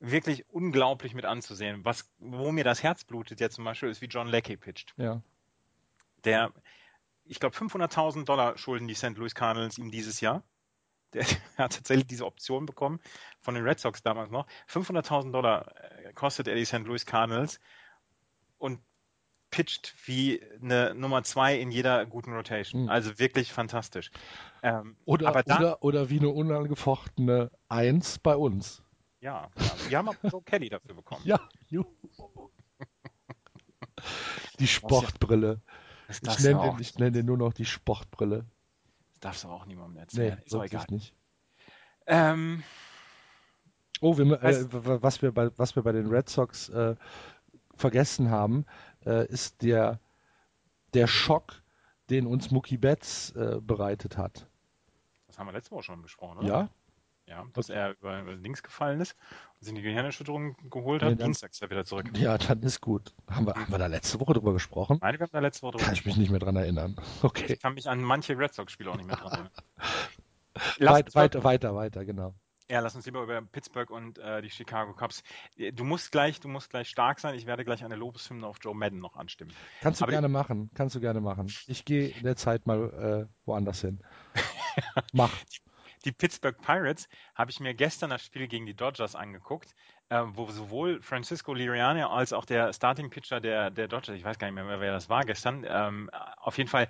wirklich 0.00 0.48
unglaublich 0.48 1.14
mit 1.14 1.26
anzusehen. 1.26 1.84
Was, 1.84 2.08
wo 2.18 2.50
mir 2.52 2.64
das 2.64 2.82
Herz 2.82 3.04
blutet 3.04 3.40
ja 3.40 3.50
zum 3.50 3.64
Beispiel, 3.64 3.90
ist 3.90 4.00
wie 4.00 4.06
John 4.06 4.28
Leckie 4.28 4.56
pitcht. 4.56 4.94
Ja. 4.96 5.22
Der, 6.24 6.52
ich 7.24 7.38
glaube, 7.38 7.56
500.000 7.56 8.24
Dollar 8.24 8.56
schulden 8.56 8.88
die 8.88 8.94
St. 8.94 9.16
Louis 9.16 9.34
Cardinals 9.34 9.76
ihm 9.76 9.90
dieses 9.90 10.20
Jahr. 10.20 10.42
Der, 11.12 11.24
hat 11.56 11.74
tatsächlich 11.74 12.06
diese 12.06 12.26
Option 12.26 12.66
bekommen 12.66 13.00
von 13.40 13.54
den 13.54 13.64
Red 13.64 13.80
Sox 13.80 14.02
damals 14.02 14.30
noch. 14.30 14.46
500.000 14.68 15.32
Dollar 15.32 15.74
äh, 15.76 16.12
kostet 16.12 16.48
er 16.48 16.54
die 16.54 16.64
St. 16.64 16.84
Louis 16.84 17.06
Cardinals 17.06 17.60
und 18.58 18.80
pitcht 19.50 19.94
wie 20.04 20.42
eine 20.60 20.94
Nummer 20.94 21.22
zwei 21.22 21.58
in 21.58 21.70
jeder 21.70 22.04
guten 22.06 22.32
Rotation. 22.32 22.84
Mhm. 22.84 22.88
Also 22.88 23.18
wirklich 23.18 23.52
fantastisch. 23.52 24.10
Ähm, 24.62 24.96
oder, 25.04 25.30
da, 25.42 25.56
oder, 25.56 25.82
oder 25.82 26.10
wie 26.10 26.18
eine 26.18 26.28
unangefochtene 26.28 27.50
Eins 27.68 28.18
bei 28.18 28.36
uns. 28.36 28.82
Ja, 29.20 29.50
ja 29.58 29.72
wir 29.88 29.98
haben 29.98 30.08
auch 30.08 30.16
Joe 30.22 30.42
Kelly 30.42 30.68
dafür 30.68 30.94
bekommen. 30.94 31.22
Ja, 31.24 31.40
juhu. 31.68 31.86
Die 34.58 34.66
Sportbrille. 34.66 35.60
Ich 36.08 36.22
nenne, 36.22 36.60
den, 36.60 36.80
ich 36.80 36.98
nenne 36.98 37.12
den 37.12 37.26
nur 37.26 37.36
noch 37.36 37.52
die 37.52 37.64
Sportbrille. 37.64 38.46
Das 39.20 39.20
darfst 39.20 39.44
du 39.44 39.48
auch 39.48 39.66
niemandem 39.66 39.98
erzählen. 39.98 40.36
Nee, 40.36 40.44
ist 40.44 40.54
auch 40.54 40.64
egal. 40.64 40.86
Nicht. 40.90 41.14
Ähm, 42.06 42.62
oh, 44.00 44.16
wir, 44.18 44.42
äh, 44.42 44.66
was, 44.70 45.22
wir 45.22 45.32
bei, 45.32 45.50
was 45.58 45.74
wir 45.74 45.82
bei 45.82 45.92
den 45.92 46.06
Red 46.06 46.28
Sox 46.28 46.68
äh, 46.68 46.94
vergessen 47.74 48.30
haben, 48.30 48.66
äh, 49.04 49.26
ist 49.26 49.62
der, 49.62 50.00
der 50.94 51.06
Schock, 51.06 51.62
den 52.10 52.26
uns 52.26 52.50
Mookie 52.50 52.76
Betts 52.76 53.30
äh, 53.32 53.58
bereitet 53.60 54.16
hat. 54.16 54.48
Das 55.26 55.38
haben 55.38 55.46
wir 55.46 55.52
letzte 55.52 55.72
Woche 55.72 55.82
schon 55.82 56.02
besprochen, 56.02 56.38
oder? 56.38 56.46
Ja. 56.46 56.68
Ja, 57.28 57.44
dass 57.54 57.68
er 57.68 57.96
über, 57.98 58.20
über 58.20 58.34
links 58.34 58.62
gefallen 58.62 59.00
ist 59.00 59.16
und 59.58 59.64
sich 59.66 59.74
die 59.74 59.82
Gehirnerschütterung 59.82 60.56
geholt 60.70 61.02
hat. 61.02 61.10
Nee, 61.10 61.16
dann, 61.16 61.26
Dienstag 61.26 61.50
ist 61.50 61.60
er 61.60 61.70
wieder 61.70 61.84
zurück. 61.84 62.06
Ja, 62.16 62.38
dann 62.38 62.62
ist 62.62 62.80
gut. 62.80 63.14
Haben 63.28 63.46
wir, 63.46 63.54
haben 63.54 63.72
wir 63.72 63.78
da 63.78 63.86
letzte 63.86 64.20
Woche 64.20 64.34
drüber 64.34 64.52
gesprochen? 64.52 64.98
Nein, 65.02 65.14
wir 65.14 65.20
haben 65.20 65.32
da 65.32 65.40
letzte 65.40 65.62
Woche 65.62 65.72
drüber 65.72 65.86
Kann 65.86 65.94
ich 65.94 66.06
mich 66.06 66.16
nicht 66.16 66.30
mehr 66.30 66.38
dran 66.38 66.54
erinnern. 66.54 66.96
Okay. 67.22 67.54
Ich 67.54 67.60
kann 67.60 67.74
mich 67.74 67.88
an 67.88 68.00
manche 68.00 68.38
Red 68.38 68.54
Sox-Spiele 68.54 68.90
auch 68.90 68.96
nicht 68.96 69.06
mehr 69.06 69.16
dran 69.16 69.32
erinnern. 69.32 69.50
Weit, 70.78 71.14
weiter, 71.14 71.44
weiter, 71.44 71.74
weiter, 71.74 72.04
genau. 72.04 72.34
Ja, 72.68 72.80
lass 72.80 72.96
uns 72.96 73.06
lieber 73.06 73.22
über 73.22 73.40
Pittsburgh 73.42 73.90
und 73.90 74.18
äh, 74.18 74.42
die 74.42 74.50
Chicago 74.50 74.92
Cubs. 74.92 75.22
Du 75.72 75.84
musst 75.84 76.10
gleich, 76.10 76.40
du 76.40 76.48
musst 76.48 76.70
gleich 76.70 76.88
stark 76.88 77.20
sein. 77.20 77.36
Ich 77.36 77.46
werde 77.46 77.64
gleich 77.64 77.84
eine 77.84 77.94
Lobeshymne 77.94 78.44
auf 78.44 78.58
Joe 78.60 78.74
Madden 78.74 78.98
noch 78.98 79.16
anstimmen. 79.16 79.52
Kannst 79.82 80.00
du 80.00 80.04
Aber 80.04 80.12
gerne 80.12 80.28
machen. 80.28 80.70
Kannst 80.74 80.96
du 80.96 81.00
gerne 81.00 81.20
machen. 81.20 81.46
Ich 81.68 81.84
gehe 81.84 82.08
in 82.08 82.24
der 82.24 82.34
Zeit 82.34 82.66
mal 82.66 83.28
äh, 83.28 83.46
woanders 83.46 83.82
hin. 83.82 84.00
Mach. 85.12 85.30
Die, 85.44 85.65
die, 86.06 86.12
Pittsburgh 86.12 86.56
Pirates 86.60 87.08
habe 87.34 87.50
ich 87.50 87.60
mir 87.60 87.74
gestern 87.74 88.10
das 88.10 88.24
Spiel 88.24 88.48
gegen 88.48 88.64
die 88.64 88.74
Dodgers 88.74 89.14
angeguckt, 89.14 89.74
äh, 90.08 90.22
wo 90.28 90.50
sowohl 90.50 91.02
Francisco 91.02 91.52
Liriani 91.52 92.02
als 92.02 92.32
auch 92.32 92.44
der 92.44 92.72
Starting 92.72 93.10
Pitcher 93.10 93.40
der, 93.40 93.70
der 93.70 93.88
Dodgers, 93.88 94.16
ich 94.16 94.24
weiß 94.24 94.38
gar 94.38 94.50
nicht 94.50 94.54
mehr, 94.54 94.80
wer 94.80 94.92
das 94.92 95.08
war 95.08 95.24
gestern, 95.24 95.66
ähm, 95.68 96.10
auf 96.36 96.56
jeden 96.58 96.70
Fall 96.70 96.88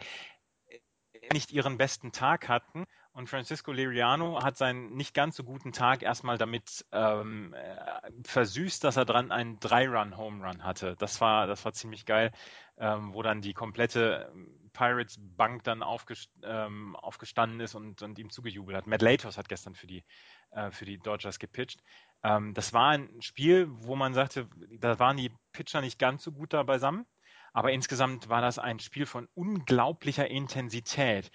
nicht 1.32 1.50
ihren 1.50 1.76
besten 1.76 2.12
Tag 2.12 2.48
hatten 2.48 2.86
und 3.16 3.30
Francisco 3.30 3.72
Liriano 3.72 4.42
hat 4.42 4.58
seinen 4.58 4.94
nicht 4.94 5.14
ganz 5.14 5.36
so 5.36 5.42
guten 5.42 5.72
Tag 5.72 6.02
erstmal 6.02 6.36
damit 6.36 6.84
ähm, 6.92 7.54
äh, 7.54 8.10
versüßt, 8.24 8.84
dass 8.84 8.98
er 8.98 9.06
dran 9.06 9.32
einen 9.32 9.58
Drei-Run-Home-Run 9.58 10.62
hatte. 10.62 10.96
Das 10.98 11.18
war, 11.22 11.46
das 11.46 11.64
war 11.64 11.72
ziemlich 11.72 12.04
geil, 12.04 12.30
ähm, 12.76 13.14
wo 13.14 13.22
dann 13.22 13.40
die 13.40 13.54
komplette 13.54 14.30
Pirates-Bank 14.76 15.64
dann 15.64 15.82
aufgest 15.82 16.30
ähm, 16.44 16.94
aufgestanden 16.96 17.60
ist 17.60 17.74
und, 17.74 18.02
und 18.02 18.18
ihm 18.18 18.30
zugejubelt 18.30 18.76
hat. 18.76 18.86
Matt 18.86 19.00
Latos 19.00 19.38
hat 19.38 19.48
gestern 19.48 19.74
für 19.74 19.86
die, 19.86 20.04
äh, 20.50 20.70
für 20.70 20.84
die 20.84 20.98
Dodgers 20.98 21.38
gepitcht. 21.38 21.82
Ähm, 22.22 22.52
das 22.52 22.74
war 22.74 22.90
ein 22.90 23.22
Spiel, 23.22 23.68
wo 23.70 23.96
man 23.96 24.12
sagte, 24.12 24.48
da 24.78 24.98
waren 24.98 25.16
die 25.16 25.32
Pitcher 25.52 25.80
nicht 25.80 25.98
ganz 25.98 26.22
so 26.22 26.32
gut 26.32 26.52
da 26.52 26.62
beisammen. 26.62 27.06
Aber 27.54 27.72
insgesamt 27.72 28.28
war 28.28 28.42
das 28.42 28.58
ein 28.58 28.80
Spiel 28.80 29.06
von 29.06 29.28
unglaublicher 29.32 30.28
Intensität. 30.28 31.30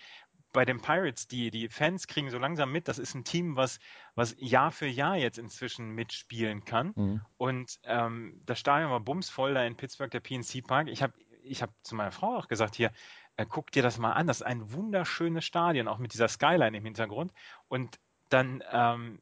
Bei 0.53 0.66
den 0.66 0.80
Pirates, 0.80 1.28
die, 1.28 1.50
die 1.50 1.68
Fans 1.68 2.06
kriegen 2.06 2.30
so 2.30 2.38
langsam 2.38 2.72
mit, 2.72 2.88
das 2.88 3.00
ist 3.00 3.16
ein 3.16 3.24
Team, 3.24 3.56
was, 3.56 3.80
was 4.14 4.36
Jahr 4.38 4.72
für 4.72 4.86
Jahr 4.86 5.16
jetzt 5.16 5.40
inzwischen 5.40 5.90
mitspielen 5.90 6.64
kann. 6.64 6.94
Mhm. 6.95 7.22
Und 7.38 7.80
ähm, 7.86 8.40
das 8.45 8.60
Stadion 8.60 8.92
war 8.92 9.00
bumsvoll 9.00 9.56
da 9.56 9.64
in 9.64 9.78
Pittsburgh, 9.78 10.11
der 10.11 10.20
PNC 10.20 10.68
Park. 10.68 10.90
Ich 10.90 11.02
habe 11.02 11.14
ich 11.44 11.61
hab 11.61 11.72
zu 11.84 11.95
meiner 11.95 12.11
Frau 12.11 12.38
auch 12.38 12.48
gesagt, 12.48 12.76
hier, 12.76 12.92
äh, 13.38 13.45
guck 13.48 13.72
dir 13.72 13.84
das 13.84 13.98
mal 13.98 14.14
an. 14.14 14.27
Das 14.27 14.38
ist 14.38 14.45
ein 14.45 14.74
wunderschönes 14.74 15.45
Stadion, 15.45 15.88
auch 15.88 15.98
mit 15.98 16.14
dieser 16.14 16.27
Skyline 16.27 16.77
im 16.77 16.85
Hintergrund. 16.85 17.34
Und 17.68 18.00
dann, 18.30 18.64
ähm, 18.72 19.22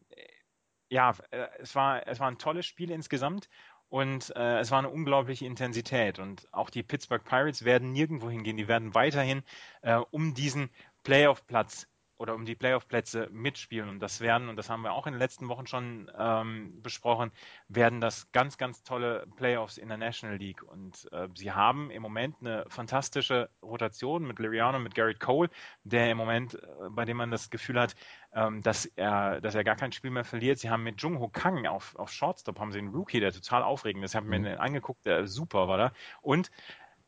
ja, 0.90 1.14
äh, 1.32 1.48
es 1.60 1.76
war, 1.76 2.08
es 2.08 2.20
war 2.20 2.28
ein 2.30 2.38
tolles 2.38 2.66
Spiel 2.66 2.92
insgesamt. 2.92 3.50
Und 3.90 4.36
äh, 4.36 4.60
es 4.60 4.70
war 4.70 4.80
eine 4.80 4.90
unglaubliche 4.90 5.46
Intensität. 5.46 6.20
Und 6.20 6.48
auch 6.52 6.70
die 6.70 6.84
Pittsburgh 6.84 7.24
Pirates 7.24 7.66
werden 7.66 7.92
nirgendwo 7.92 8.30
hingehen. 8.30 8.58
Die 8.58 8.68
werden 8.68 8.94
weiterhin 8.94 9.44
äh, 9.82 9.96
um 9.96 10.36
diesen 10.36 10.70
Playoff-Platz 11.04 11.88
oder 12.20 12.36
um 12.36 12.46
die 12.46 12.54
Playoff-Plätze 12.54 13.30
mitspielen. 13.32 13.90
Und 13.90 14.00
das 14.00 14.20
werden, 14.20 14.50
und 14.50 14.58
das 14.58 14.70
haben 14.70 14.82
wir 14.82 14.92
auch 14.92 15.08
in 15.08 15.14
den 15.14 15.20
letzten 15.20 15.48
Wochen 15.48 15.66
schon 15.68 16.12
ähm, 16.18 16.82
besprochen, 16.84 17.32
werden 17.70 18.02
das 18.02 18.32
ganz, 18.34 18.58
ganz 18.58 18.84
tolle 18.84 19.26
Playoffs 19.38 19.78
in 19.78 19.88
der 19.88 19.98
National 19.98 20.38
League. 20.38 20.62
Und 20.62 21.08
äh, 21.14 21.30
sie 21.34 21.54
haben 21.54 21.90
im 21.90 22.02
Moment 22.02 22.36
eine 22.42 22.66
fantastische 22.68 23.50
Rotation 23.64 24.28
mit 24.28 24.38
Liriano, 24.38 24.80
mit 24.80 24.96
Garrett 24.96 25.22
Cole, 25.22 25.50
der 25.86 26.12
im 26.12 26.18
Moment, 26.18 26.56
äh, 26.56 26.90
bei 26.90 27.06
dem 27.06 27.16
man 27.18 27.32
das 27.32 27.50
Gefühl 27.50 27.80
hat, 27.80 27.96
ähm, 28.34 28.62
dass, 28.64 28.86
er, 28.86 29.40
dass 29.40 29.56
er 29.56 29.64
gar 29.64 29.78
kein 29.78 29.94
Spiel 29.94 30.12
mehr 30.12 30.26
verliert. 30.26 30.60
Sie 30.60 30.70
haben 30.70 30.84
mit 30.84 31.02
Jung 31.02 31.20
Ho 31.20 31.30
Kang 31.30 31.66
auf, 31.68 31.96
auf 31.96 32.12
Shortstop, 32.12 32.60
haben 32.60 32.74
sie 32.74 32.80
einen 32.80 32.90
Rookie, 32.94 33.22
der 33.22 33.32
total 33.32 33.64
aufregend 33.64 34.04
ist. 34.04 34.12
Ich 34.12 34.18
habe 34.18 34.28
mir 34.28 34.40
mhm. 34.40 34.44
den 34.44 34.58
angeguckt, 34.58 35.06
der 35.06 35.26
super 35.26 35.70
war 35.70 35.78
da. 35.78 35.94
Und 36.22 36.52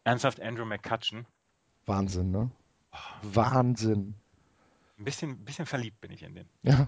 ernsthaft 0.06 0.42
Andrew 0.42 0.66
McCutcheon. 0.66 1.26
Wahnsinn, 1.86 2.32
ne? 2.32 2.50
Wahnsinn. 3.22 4.20
Ein 5.02 5.06
bisschen, 5.06 5.44
bisschen 5.44 5.66
verliebt 5.66 6.00
bin 6.00 6.12
ich 6.12 6.22
in 6.22 6.36
den. 6.36 6.48
Ja, 6.62 6.88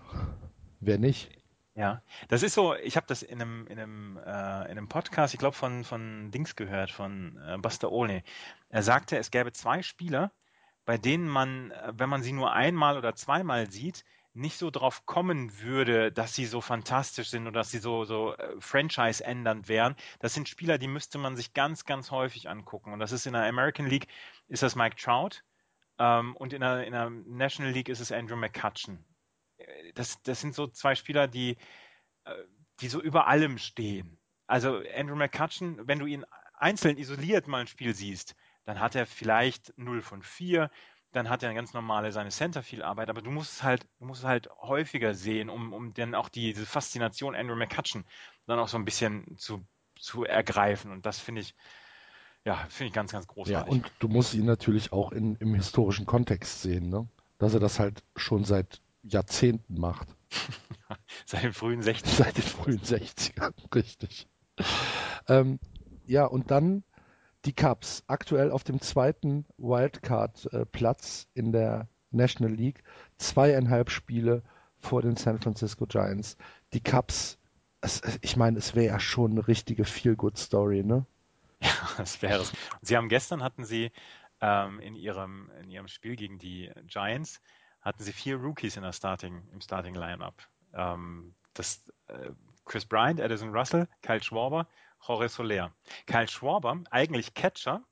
wer 0.81 0.99
nicht? 0.99 1.31
Ja, 1.73 2.03
das 2.27 2.43
ist 2.43 2.53
so, 2.53 2.75
ich 2.75 2.95
habe 2.95 3.07
das 3.07 3.23
in 3.23 3.41
einem, 3.41 3.65
in 3.65 3.79
einem, 3.79 4.17
äh, 4.17 4.21
in 4.21 4.77
einem 4.77 4.87
Podcast, 4.87 5.33
ich 5.33 5.39
glaube 5.39 5.55
von, 5.55 5.83
von 5.83 6.29
Dings 6.29 6.55
gehört, 6.55 6.91
von 6.91 7.41
äh, 7.43 7.57
Buster 7.57 7.91
Olney. 7.91 8.21
Er 8.69 8.83
sagte, 8.83 9.17
es 9.17 9.31
gäbe 9.31 9.51
zwei 9.51 9.81
Spieler, 9.81 10.31
bei 10.85 10.99
denen 10.99 11.27
man, 11.27 11.71
äh, 11.71 11.93
wenn 11.95 12.07
man 12.07 12.21
sie 12.21 12.33
nur 12.33 12.53
einmal 12.53 12.99
oder 12.99 13.15
zweimal 13.15 13.71
sieht, 13.71 14.05
nicht 14.35 14.59
so 14.59 14.69
drauf 14.69 15.07
kommen 15.07 15.59
würde, 15.61 16.11
dass 16.11 16.35
sie 16.35 16.45
so 16.45 16.61
fantastisch 16.61 17.31
sind 17.31 17.47
oder 17.47 17.61
dass 17.61 17.71
sie 17.71 17.79
so, 17.79 18.05
so 18.05 18.35
äh, 18.35 18.55
Franchise-ändernd 18.59 19.67
wären. 19.67 19.95
Das 20.19 20.35
sind 20.35 20.47
Spieler, 20.47 20.77
die 20.77 20.87
müsste 20.87 21.17
man 21.17 21.35
sich 21.35 21.55
ganz, 21.55 21.85
ganz 21.85 22.11
häufig 22.11 22.47
angucken. 22.47 22.93
Und 22.93 22.99
das 22.99 23.11
ist 23.11 23.25
in 23.25 23.33
der 23.33 23.47
American 23.47 23.87
League, 23.87 24.07
ist 24.47 24.61
das 24.61 24.75
Mike 24.75 24.97
Trout. 24.97 25.41
Ähm, 26.03 26.35
und 26.35 26.51
in 26.51 26.59
der, 26.59 26.85
in 26.85 26.91
der 26.91 27.09
National 27.09 27.71
League 27.71 27.87
ist 27.87 28.01
es 28.01 28.11
Andrew 28.11 28.35
McCutcheon. 28.35 29.03
Das, 29.95 30.21
das 30.23 30.41
sind 30.41 30.53
so 30.53 30.67
zwei 30.67 30.95
Spieler, 30.95 31.27
die, 31.27 31.55
äh, 32.25 32.35
die 32.81 32.89
so 32.89 33.01
über 33.01 33.27
allem 33.27 33.57
stehen. 33.57 34.19
Also 34.45 34.81
Andrew 34.95 35.15
McCutcheon, 35.15 35.87
wenn 35.87 35.99
du 35.99 36.05
ihn 36.05 36.25
einzeln 36.55 36.97
isoliert 36.97 37.47
mal 37.47 37.61
ein 37.61 37.67
Spiel 37.67 37.95
siehst, 37.95 38.35
dann 38.65 38.81
hat 38.81 38.95
er 38.95 39.05
vielleicht 39.05 39.77
0 39.77 40.01
von 40.01 40.21
4, 40.21 40.69
dann 41.13 41.29
hat 41.29 41.43
er 41.43 41.49
eine 41.49 41.55
ganz 41.55 41.73
normale 41.73 42.11
seine 42.11 42.31
Centerfield-Arbeit, 42.31 43.09
aber 43.09 43.21
du 43.21 43.31
musst 43.31 43.53
es 43.53 43.63
halt, 43.63 43.87
du 43.99 44.05
musst 44.05 44.23
es 44.23 44.27
halt 44.27 44.49
häufiger 44.61 45.13
sehen, 45.13 45.49
um, 45.49 45.71
um 45.71 45.93
dann 45.93 46.15
auch 46.15 46.27
die, 46.27 46.53
diese 46.53 46.65
Faszination 46.65 47.35
Andrew 47.35 47.55
McCutcheon 47.55 48.03
dann 48.45 48.59
auch 48.59 48.67
so 48.67 48.77
ein 48.77 48.85
bisschen 48.85 49.37
zu, 49.37 49.65
zu 49.97 50.25
ergreifen. 50.25 50.91
Und 50.91 51.05
das 51.05 51.19
finde 51.19 51.41
ich, 51.41 51.55
ja, 52.45 52.55
finde 52.69 52.87
ich 52.87 52.93
ganz, 52.93 53.11
ganz 53.11 53.27
großartig. 53.27 53.53
Ja, 53.53 53.71
und 53.71 53.91
du 53.99 54.07
musst 54.07 54.33
ihn 54.33 54.45
natürlich 54.45 54.91
auch 54.91 55.11
in, 55.11 55.35
im 55.37 55.55
historischen 55.55 56.05
Kontext 56.05 56.61
sehen, 56.61 56.89
ne? 56.89 57.07
Dass 57.37 57.53
er 57.53 57.59
das 57.59 57.79
halt 57.79 58.03
schon 58.15 58.43
seit 58.43 58.81
Jahrzehnten 59.03 59.79
macht. 59.79 60.07
seit 61.25 61.43
den 61.43 61.53
frühen 61.53 61.81
60ern. 61.81 62.07
Seit 62.15 62.37
den 62.37 62.43
frühen 62.43 62.79
60ern, 62.79 63.53
richtig. 63.73 64.27
ähm, 65.27 65.59
ja, 66.05 66.25
und 66.25 66.51
dann 66.51 66.83
die 67.45 67.53
Cubs, 67.53 68.03
aktuell 68.07 68.51
auf 68.51 68.63
dem 68.63 68.79
zweiten 68.81 69.45
Wildcard-Platz 69.57 71.27
in 71.33 71.51
der 71.51 71.89
National 72.11 72.53
League, 72.53 72.83
zweieinhalb 73.17 73.89
Spiele 73.89 74.43
vor 74.79 75.01
den 75.01 75.15
San 75.15 75.39
Francisco 75.39 75.85
Giants. 75.85 76.37
Die 76.73 76.81
Cubs, 76.81 77.37
es, 77.81 78.01
ich 78.21 78.37
meine, 78.37 78.57
es 78.57 78.75
wäre 78.75 78.93
ja 78.93 78.99
schon 78.99 79.31
eine 79.31 79.47
richtige 79.47 79.85
Feel-Good-Story, 79.85 80.83
ne? 80.83 81.05
Ja, 81.63 81.71
das 81.97 82.21
wäre 82.21 82.41
es. 82.41 82.51
Sie 82.81 82.97
haben 82.97 83.09
gestern 83.09 83.43
hatten 83.43 83.65
Sie 83.65 83.91
ähm, 84.41 84.79
in 84.79 84.95
ihrem 84.95 85.49
in 85.61 85.69
ihrem 85.69 85.87
Spiel 85.87 86.15
gegen 86.15 86.37
die 86.37 86.71
Giants 86.85 87.41
hatten 87.81 88.03
Sie 88.03 88.13
vier 88.13 88.37
Rookies 88.37 88.77
in 88.77 88.83
der 88.83 88.93
Starting 88.93 89.47
im 89.51 89.61
Starting 89.61 89.95
Lineup. 89.95 90.35
Ähm, 90.73 91.35
das 91.53 91.83
äh, 92.07 92.31
Chris 92.65 92.85
Bryant, 92.85 93.19
Addison 93.19 93.55
Russell, 93.55 93.87
Kyle 94.01 94.23
Schwarber, 94.23 94.67
Jorge 95.05 95.27
Soler. 95.29 95.73
Kyle 96.05 96.27
Schwarber, 96.27 96.81
eigentlich 96.91 97.33
Catcher, 97.33 97.83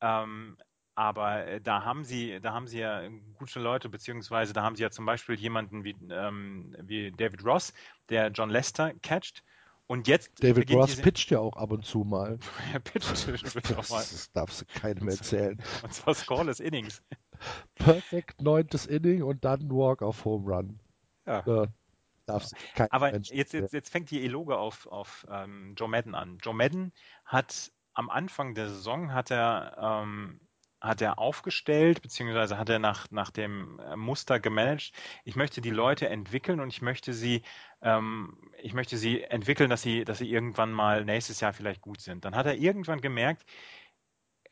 ähm, 0.00 0.58
aber 0.94 1.46
äh, 1.46 1.60
da 1.60 1.84
haben 1.84 2.04
sie, 2.04 2.40
da 2.40 2.52
haben 2.52 2.66
sie 2.66 2.78
ja 2.78 3.08
gute 3.38 3.58
Leute, 3.58 3.88
beziehungsweise 3.88 4.52
da 4.52 4.62
haben 4.62 4.76
sie 4.76 4.82
ja 4.82 4.90
zum 4.90 5.06
Beispiel 5.06 5.34
jemanden 5.34 5.82
wie, 5.84 5.96
ähm, 6.10 6.76
wie 6.80 7.10
David 7.10 7.44
Ross, 7.44 7.72
der 8.08 8.28
John 8.28 8.50
Lester 8.50 8.92
catcht. 9.02 9.42
Und 9.86 10.08
jetzt 10.08 10.42
David 10.42 10.72
Ross 10.72 10.96
pitcht 10.96 11.30
ja 11.30 11.40
auch 11.40 11.56
ab 11.56 11.70
und 11.70 11.84
zu 11.84 12.04
mal. 12.04 12.38
er 12.72 12.80
pitcht 12.80 13.28
auch 13.76 13.88
mal. 13.90 13.98
Das 13.98 14.32
darfst 14.32 14.62
du 14.62 14.64
keinem 14.66 15.08
erzählen. 15.08 15.62
Und 15.82 15.92
zwar 15.92 16.14
Scoreless 16.14 16.60
Innings. 16.60 17.02
Perfekt 17.74 18.40
neuntes 18.40 18.86
Inning 18.86 19.22
und 19.22 19.44
dann 19.44 19.70
Walk 19.70 20.02
auf 20.02 20.24
Home 20.24 20.50
Run. 20.50 20.80
Ja. 21.26 21.42
ja 21.46 21.66
darfst 22.26 22.54
Aber 22.90 23.12
jetzt, 23.12 23.30
jetzt, 23.30 23.72
jetzt, 23.72 23.90
fängt 23.90 24.10
die 24.10 24.24
Eloge 24.24 24.56
auf, 24.56 24.86
auf 24.86 25.26
ähm, 25.30 25.74
Joe 25.76 25.88
Madden 25.88 26.14
an. 26.14 26.38
Joe 26.42 26.54
Madden 26.54 26.92
hat 27.24 27.72
am 27.92 28.10
Anfang 28.10 28.54
der 28.54 28.68
Saison 28.68 29.12
hat 29.12 29.30
er 29.30 30.02
ähm, 30.02 30.40
hat 30.84 31.00
er 31.00 31.18
aufgestellt, 31.18 32.02
beziehungsweise 32.02 32.58
hat 32.58 32.68
er 32.68 32.78
nach, 32.78 33.10
nach 33.10 33.30
dem 33.30 33.80
äh, 33.80 33.96
Muster 33.96 34.38
gemanagt. 34.38 34.92
Ich 35.24 35.34
möchte 35.34 35.60
die 35.60 35.70
Leute 35.70 36.08
entwickeln 36.08 36.60
und 36.60 36.68
ich 36.68 36.82
möchte 36.82 37.14
sie, 37.14 37.42
ähm, 37.82 38.36
ich 38.62 38.74
möchte 38.74 38.96
sie 38.98 39.22
entwickeln, 39.22 39.70
dass 39.70 39.82
sie, 39.82 40.04
dass 40.04 40.18
sie 40.18 40.30
irgendwann 40.30 40.72
mal 40.72 41.04
nächstes 41.04 41.40
Jahr 41.40 41.52
vielleicht 41.52 41.80
gut 41.80 42.00
sind. 42.00 42.24
Dann 42.24 42.36
hat 42.36 42.46
er 42.46 42.56
irgendwann 42.56 43.00
gemerkt, 43.00 43.44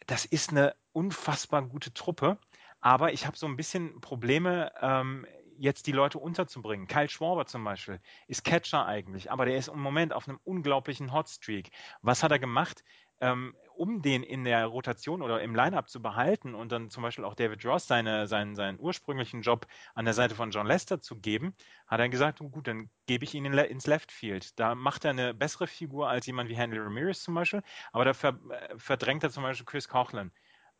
das 0.06 0.24
ist 0.24 0.50
eine 0.50 0.74
unfassbar 0.92 1.62
gute 1.62 1.92
Truppe, 1.92 2.38
aber 2.80 3.12
ich 3.12 3.26
habe 3.26 3.36
so 3.36 3.46
ein 3.46 3.56
bisschen 3.56 4.00
Probleme, 4.00 4.72
ähm, 4.80 5.26
jetzt 5.58 5.86
die 5.86 5.92
Leute 5.92 6.18
unterzubringen. 6.18 6.88
Kyle 6.88 7.08
Schwarber 7.08 7.46
zum 7.46 7.62
Beispiel 7.62 8.00
ist 8.26 8.44
Catcher 8.44 8.86
eigentlich, 8.86 9.30
aber 9.30 9.44
der 9.44 9.56
ist 9.56 9.68
im 9.68 9.80
Moment 9.80 10.12
auf 10.12 10.28
einem 10.28 10.40
unglaublichen 10.44 11.12
Hotstreak. 11.12 11.70
Was 12.00 12.22
hat 12.22 12.32
er 12.32 12.38
gemacht? 12.38 12.82
Ähm, 13.22 13.54
um 13.74 14.02
den 14.02 14.22
in 14.22 14.44
der 14.44 14.66
Rotation 14.66 15.22
oder 15.22 15.42
im 15.42 15.54
Lineup 15.54 15.88
zu 15.88 16.02
behalten 16.02 16.54
und 16.54 16.70
dann 16.72 16.90
zum 16.90 17.02
Beispiel 17.02 17.24
auch 17.24 17.34
David 17.34 17.64
Ross 17.64 17.86
seine, 17.86 18.26
seinen, 18.26 18.54
seinen 18.54 18.78
ursprünglichen 18.78 19.42
Job 19.42 19.66
an 19.94 20.04
der 20.04 20.14
Seite 20.14 20.34
von 20.34 20.50
John 20.50 20.66
Lester 20.66 21.00
zu 21.00 21.16
geben, 21.16 21.54
hat 21.86 22.00
er 22.00 22.08
gesagt, 22.08 22.40
oh 22.40 22.48
gut, 22.48 22.68
dann 22.68 22.90
gebe 23.06 23.24
ich 23.24 23.34
ihn 23.34 23.44
in, 23.44 23.54
ins 23.54 23.86
Left 23.86 24.12
Field. 24.12 24.58
Da 24.58 24.74
macht 24.74 25.04
er 25.04 25.10
eine 25.10 25.34
bessere 25.34 25.66
Figur 25.66 26.08
als 26.08 26.26
jemand 26.26 26.48
wie 26.50 26.56
Henry 26.56 26.78
Ramirez 26.78 27.22
zum 27.22 27.34
Beispiel, 27.34 27.62
aber 27.92 28.04
da 28.04 28.14
ver, 28.14 28.38
äh, 28.50 28.78
verdrängt 28.78 29.24
er 29.24 29.30
zum 29.30 29.42
Beispiel 29.42 29.66
Chris 29.66 29.88
Coughlin. 29.88 30.30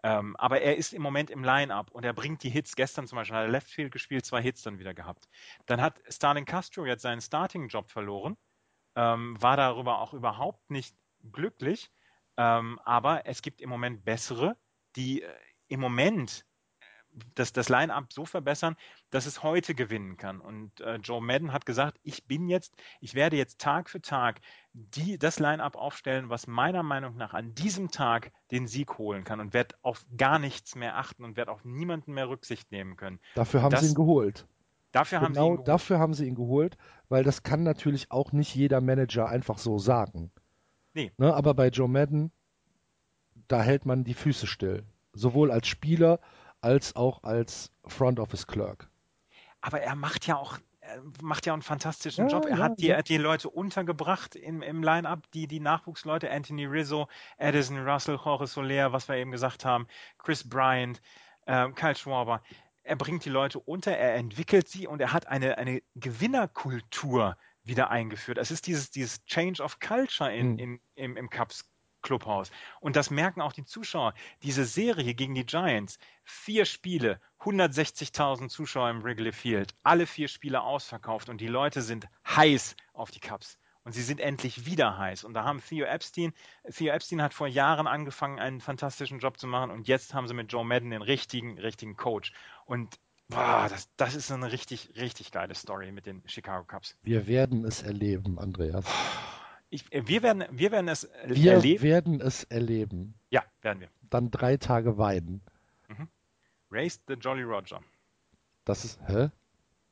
Ähm, 0.04 0.36
aber 0.36 0.60
er 0.60 0.76
ist 0.76 0.92
im 0.92 1.02
Moment 1.02 1.30
im 1.30 1.44
Line-Up 1.44 1.92
und 1.92 2.04
er 2.04 2.12
bringt 2.12 2.42
die 2.42 2.50
Hits. 2.50 2.74
Gestern 2.74 3.06
zum 3.06 3.16
Beispiel 3.16 3.36
hat 3.36 3.44
er 3.44 3.50
Left 3.50 3.68
Field 3.68 3.92
gespielt, 3.92 4.26
zwei 4.26 4.42
Hits 4.42 4.62
dann 4.62 4.80
wieder 4.80 4.94
gehabt. 4.94 5.28
Dann 5.66 5.80
hat 5.80 6.00
Starling 6.08 6.44
Castro 6.44 6.86
jetzt 6.86 7.02
seinen 7.02 7.20
Starting-Job 7.20 7.90
verloren, 7.90 8.36
ähm, 8.96 9.40
war 9.40 9.56
darüber 9.56 10.00
auch 10.00 10.12
überhaupt 10.12 10.70
nicht 10.70 10.96
glücklich 11.30 11.90
ähm, 12.36 12.78
aber 12.85 13.27
es 13.27 13.43
gibt 13.43 13.61
im 13.61 13.69
Moment 13.69 14.05
bessere, 14.05 14.57
die 14.97 15.23
äh, 15.23 15.28
im 15.69 15.81
Moment 15.81 16.44
äh, 16.81 16.85
das, 17.35 17.52
das 17.52 17.69
Line-up 17.69 18.12
so 18.12 18.25
verbessern, 18.25 18.77
dass 19.11 19.27
es 19.27 19.43
heute 19.43 19.75
gewinnen 19.75 20.17
kann. 20.17 20.41
Und 20.41 20.81
äh, 20.81 20.97
Joe 20.97 21.20
Madden 21.20 21.52
hat 21.52 21.67
gesagt, 21.67 21.99
ich 22.02 22.25
bin 22.25 22.49
jetzt, 22.49 22.75
ich 23.01 23.15
werde 23.15 23.36
jetzt 23.36 23.59
Tag 23.59 23.91
für 23.91 24.01
Tag 24.01 24.41
die, 24.73 25.19
das 25.19 25.39
Line-up 25.39 25.77
aufstellen, 25.77 26.31
was 26.31 26.47
meiner 26.47 26.83
Meinung 26.83 27.17
nach 27.17 27.35
an 27.35 27.55
diesem 27.55 27.91
Tag 27.91 28.33
den 28.51 28.67
Sieg 28.67 28.97
holen 28.97 29.25
kann 29.25 29.41
und 29.41 29.52
werde 29.52 29.77
auf 29.83 30.05
gar 30.17 30.39
nichts 30.39 30.75
mehr 30.75 30.97
achten 30.97 31.25
und 31.25 31.36
werde 31.36 31.52
auf 31.52 31.65
niemanden 31.65 32.15
mehr 32.15 32.28
Rücksicht 32.28 32.73
nehmen 32.73 32.97
können. 32.97 33.20
Dafür 33.35 33.62
haben 33.62 33.73
das, 33.73 33.83
sie 33.83 33.89
ihn 33.89 33.94
geholt. 33.94 34.47
Dafür 34.93 35.19
genau 35.19 35.27
haben 35.27 35.35
sie 35.35 35.41
ihn 35.41 35.51
geholt. 35.52 35.69
dafür 35.69 35.99
haben 35.99 36.15
sie 36.15 36.27
ihn 36.27 36.35
geholt, 36.35 36.78
weil 37.11 37.25
das 37.25 37.43
kann 37.43 37.62
natürlich 37.62 38.11
auch 38.11 38.33
nicht 38.33 38.55
jeder 38.55 38.81
Manager 38.81 39.28
einfach 39.28 39.59
so 39.59 39.78
sagen. 39.78 40.31
Nee. 40.94 41.12
Ne, 41.16 41.32
aber 41.34 41.54
bei 41.54 41.68
Joe 41.68 41.88
Madden, 41.88 42.32
da 43.48 43.62
hält 43.62 43.86
man 43.86 44.04
die 44.04 44.14
Füße 44.14 44.46
still. 44.46 44.84
Sowohl 45.12 45.50
als 45.50 45.68
Spieler 45.68 46.20
als 46.60 46.96
auch 46.96 47.22
als 47.22 47.72
Front 47.84 48.20
Office 48.20 48.46
Clerk. 48.46 48.88
Aber 49.60 49.80
er 49.80 49.94
macht 49.94 50.26
ja 50.26 50.36
auch, 50.36 50.58
macht 51.20 51.46
ja 51.46 51.52
einen 51.52 51.62
fantastischen 51.62 52.28
ja, 52.28 52.32
Job. 52.32 52.46
Er 52.46 52.58
ja, 52.58 52.64
hat, 52.64 52.80
die, 52.80 52.86
ja. 52.86 52.96
hat 52.98 53.08
die 53.08 53.18
Leute 53.18 53.50
untergebracht 53.50 54.36
im, 54.36 54.62
im 54.62 54.82
Line-Up, 54.82 55.30
die, 55.32 55.46
die 55.46 55.60
Nachwuchsleute, 55.60 56.30
Anthony 56.30 56.66
Rizzo, 56.66 57.08
Addison 57.38 57.78
Russell, 57.78 58.18
Jorge 58.24 58.46
Soler, 58.46 58.92
was 58.92 59.08
wir 59.08 59.16
eben 59.16 59.30
gesagt 59.30 59.64
haben, 59.64 59.86
Chris 60.18 60.48
Bryant, 60.48 61.00
äh, 61.46 61.68
Kyle 61.72 61.94
Schwaber. 61.94 62.42
Er 62.84 62.96
bringt 62.96 63.24
die 63.24 63.30
Leute 63.30 63.60
unter, 63.60 63.92
er 63.92 64.14
entwickelt 64.14 64.68
sie 64.68 64.88
und 64.88 65.00
er 65.00 65.12
hat 65.12 65.28
eine, 65.28 65.58
eine 65.58 65.82
Gewinnerkultur 65.94 67.36
wieder 67.65 67.91
eingeführt. 67.91 68.39
Es 68.39 68.50
ist 68.50 68.66
dieses, 68.66 68.91
dieses 68.91 69.24
Change 69.24 69.62
of 69.62 69.81
Culture 69.81 70.34
in, 70.34 70.52
hm. 70.52 70.58
in, 70.58 70.81
im, 70.94 71.16
im 71.16 71.31
Cups 71.31 71.65
Clubhaus. 72.02 72.50
Und 72.81 72.97
das 72.97 73.10
merken 73.10 73.41
auch 73.41 73.52
die 73.52 73.65
Zuschauer. 73.65 74.12
Diese 74.42 74.65
Serie 74.65 75.15
gegen 75.15 75.34
die 75.34 75.47
Giants, 75.47 75.99
vier 76.24 76.65
Spiele, 76.65 77.20
160.000 77.41 78.49
Zuschauer 78.49 78.91
im 78.91 79.02
Wrigley 79.02 79.32
Field, 79.32 79.74
alle 79.82 80.07
vier 80.07 80.28
Spiele 80.28 80.62
ausverkauft 80.62 81.28
und 81.28 81.41
die 81.41 81.47
Leute 81.47 81.81
sind 81.81 82.07
heiß 82.26 82.76
auf 82.92 83.10
die 83.10 83.20
Cups. 83.20 83.57
Und 83.84 83.92
sie 83.92 84.02
sind 84.02 84.20
endlich 84.20 84.65
wieder 84.65 84.97
heiß. 84.97 85.24
Und 85.24 85.34
da 85.34 85.42
haben 85.42 85.60
Theo 85.60 85.86
Epstein, 85.86 86.32
Theo 86.73 86.92
Epstein 86.92 87.20
hat 87.20 87.34
vor 87.34 87.49
Jahren 87.49 87.89
angefangen, 87.89 88.39
einen 88.39 88.60
fantastischen 88.60 89.18
Job 89.18 89.39
zu 89.39 89.49
machen. 89.49 89.73
Und 89.73 89.89
jetzt 89.89 90.15
haben 90.15 90.28
sie 90.28 90.34
mit 90.34 90.52
Joe 90.52 90.65
Madden 90.65 90.91
den 90.91 91.02
richtigen, 91.02 91.58
richtigen 91.58 91.97
Coach. 91.97 92.32
Und 92.65 92.97
boah, 93.35 93.67
das, 93.69 93.89
das 93.97 94.15
ist 94.15 94.31
eine 94.31 94.52
richtig, 94.52 94.93
richtig 94.97 95.33
geile 95.33 95.55
Story 95.55 95.93
mit 95.93 96.07
den 96.07 96.23
Chicago 96.27 96.65
Cubs. 96.65 96.97
Wir 97.02 97.27
werden 97.27 97.65
es 97.65 97.83
erleben, 97.83 98.39
Andreas. 98.39 98.85
Ich, 99.70 99.91
äh, 99.93 100.07
wir, 100.07 100.23
werden, 100.23 100.44
wir 100.51 100.70
werden 100.70 100.89
es 100.89 101.09
wir 101.27 101.52
erleben. 101.52 101.83
Wir 101.83 101.91
werden 101.91 102.20
es 102.20 102.44
erleben. 102.44 103.15
Ja, 103.31 103.43
werden 103.62 103.81
wir. 103.81 103.89
Dann 104.11 104.31
drei 104.31 104.57
Tage 104.57 104.99
weinen. 104.99 105.43
Mhm. 105.89 106.09
Race 106.70 107.01
the 107.09 107.15
Jolly 107.15 107.43
Roger. 107.43 107.81
Das 108.65 108.85
ist, 108.85 109.01
hä? 109.07 109.31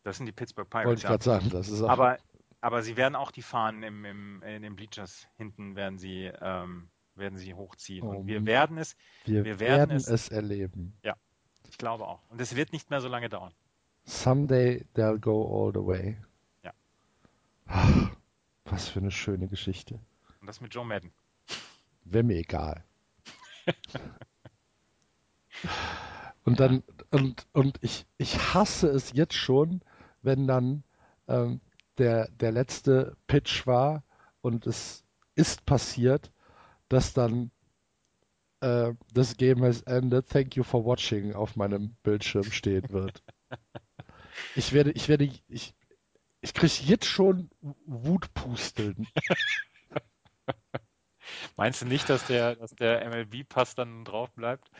Das 0.03 0.17
sind 0.17 0.27
die 0.27 0.33
Pittsburgh 0.33 0.69
Pirates. 0.69 0.87
Wollte 0.87 1.01
ich 1.01 1.07
gerade 1.07 1.25
sagen, 1.25 1.51
das 1.51 1.69
ist 1.69 1.83
auch. 1.83 1.89
Aber, 1.89 2.19
aber 2.61 2.83
sie 2.83 2.97
werden 2.97 3.17
auch 3.17 3.31
die 3.31 3.43
Fahnen 3.43 3.83
im, 3.83 4.05
im, 4.05 4.43
in 4.43 4.63
den 4.63 4.77
Bleachers 4.77 5.27
hinten 5.37 5.77
werden 5.77 5.99
sie, 5.99 6.31
ähm, 6.41 6.91
werden 7.15 7.39
sie 7.39 7.55
hochziehen. 7.55 8.07
Oh, 8.07 8.19
Und 8.19 8.27
wir 8.27 8.45
werden 8.47 8.79
es, 8.79 8.97
wir, 9.25 9.45
wir 9.45 9.61
werden, 9.61 9.91
werden 9.91 9.97
es, 9.97 10.09
es, 10.09 10.29
erleben. 10.29 10.97
Ja, 11.03 11.17
ich 11.71 11.79
glaube 11.79 12.07
auch. 12.07 12.21
Und 12.29 12.41
es 12.41 12.57
wird 12.57 12.73
nicht 12.73 12.91
mehr 12.91 13.01
so 13.01 13.09
lange 13.09 13.29
dauern. 13.29 13.55
Someday 14.05 14.85
they'll 14.97 15.19
go 15.19 15.47
all 15.47 15.73
the 15.73 15.87
way. 15.87 16.17
Ja. 16.65 16.73
Was 18.65 18.89
für 18.89 18.99
eine 18.99 19.13
schöne 19.13 19.47
Geschichte. 19.47 20.01
Und 20.41 20.47
das 20.47 20.61
mit 20.61 20.75
Joe 20.75 20.85
Madden. 20.85 21.13
Wäre 22.05 22.25
mir 22.25 22.39
egal. 22.39 22.85
und 26.45 26.59
dann, 26.59 26.83
und, 27.11 27.47
und 27.53 27.79
ich, 27.83 28.05
ich 28.19 28.53
hasse 28.55 28.89
es 28.89 29.13
jetzt 29.13 29.35
schon, 29.35 29.81
wenn 30.23 30.49
dann 30.49 30.83
ähm, 31.29 31.61
der, 31.99 32.29
der 32.33 32.51
letzte 32.51 33.17
Pitch 33.29 33.67
war 33.67 34.03
und 34.41 34.67
es 34.67 35.05
ist 35.37 35.65
passiert, 35.67 36.33
dass 36.89 37.13
dann 37.13 37.53
äh, 38.61 38.95
das 39.13 39.37
Game 39.37 39.63
has 39.63 39.83
ended, 39.83 40.29
thank 40.29 40.57
you 40.57 40.63
for 40.63 40.85
watching 40.85 41.35
auf 41.35 41.57
meinem 41.57 41.97
Bildschirm 42.03 42.45
stehen 42.45 42.89
wird. 42.91 43.23
ich 44.57 44.73
werde, 44.73 44.93
ich 44.93 45.09
werde, 45.09 45.31
ich, 45.49 45.75
ich 46.41 46.55
kriege 46.55 46.73
jetzt 46.85 47.07
schon 47.07 47.51
Wutpusteln. 47.87 49.07
Meinst 51.57 51.83
du 51.83 51.87
nicht, 51.87 52.09
dass 52.09 52.27
der, 52.27 52.57
dass 52.57 52.75
der 52.75 53.09
MLB-Pass 53.09 53.75
dann 53.75 54.05
drauf 54.05 54.33
bleibt? 54.33 54.71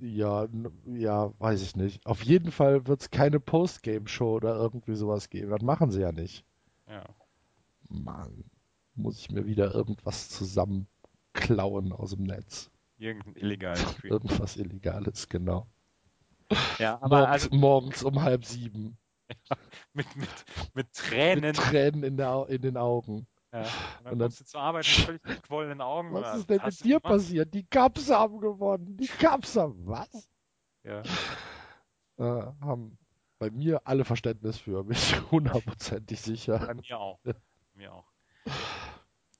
Ja, 0.00 0.46
ja, 0.86 1.32
weiß 1.38 1.62
ich 1.62 1.76
nicht. 1.76 2.04
Auf 2.06 2.22
jeden 2.22 2.52
Fall 2.52 2.86
wird 2.86 3.02
es 3.02 3.10
keine 3.10 3.40
Postgame-Show 3.40 4.36
oder 4.36 4.56
irgendwie 4.56 4.94
sowas 4.94 5.28
geben. 5.28 5.50
Das 5.50 5.62
machen 5.62 5.90
sie 5.90 6.00
ja 6.00 6.12
nicht. 6.12 6.44
Ja. 6.88 7.04
Mann, 7.88 8.44
muss 8.94 9.18
ich 9.18 9.30
mir 9.30 9.46
wieder 9.46 9.74
irgendwas 9.74 10.28
zusammenklauen 10.28 11.92
aus 11.92 12.10
dem 12.10 12.24
Netz. 12.24 12.70
Irgendein 13.00 13.34
illegales 13.36 13.80
Stream. 13.92 14.12
Irgendwas 14.12 14.56
Illegales, 14.56 15.28
genau. 15.28 15.66
Ja, 16.78 17.00
aber 17.00 17.20
morgens, 17.20 17.30
also, 17.30 17.56
morgens 17.56 18.02
um 18.02 18.22
halb 18.22 18.44
sieben. 18.44 18.98
mit, 19.94 20.16
mit, 20.16 20.28
mit 20.74 20.92
Tränen. 20.92 21.40
Mit 21.42 21.56
Tränen 21.56 22.02
in, 22.02 22.16
der, 22.16 22.46
in 22.48 22.60
den 22.60 22.76
Augen. 22.76 23.26
Ja. 23.52 23.60
Und 23.60 23.66
dann, 23.66 24.12
und 24.12 24.18
dann 24.18 24.18
kommst 24.18 24.40
du 24.40 24.44
zur 24.44 24.60
Arbeit 24.60 24.84
mit 24.86 25.06
völlig 25.06 25.22
gequollenen 25.22 25.80
Augen. 25.80 26.12
Was 26.12 26.38
ist 26.38 26.50
denn 26.50 26.60
mit 26.64 26.84
dir 26.84 27.00
passiert? 27.00 27.54
Die 27.54 27.64
Cubs 27.64 28.10
haben 28.10 28.38
gewonnen. 28.40 28.96
Die 28.96 29.08
Cubs 29.08 29.56
haben 29.56 29.86
was? 29.86 30.28
Ja. 30.84 31.02
Äh, 32.18 32.52
haben 32.60 32.98
bei 33.38 33.50
mir 33.50 33.80
alle 33.84 34.04
Verständnis 34.04 34.58
für 34.58 34.84
mich, 34.84 35.18
hundertprozentig 35.30 36.20
sicher. 36.20 36.58
Bei 36.58 36.74
mir 36.74 36.98
auch. 36.98 37.18
Bei 37.22 37.34
mir 37.74 37.94
auch. 37.94 38.12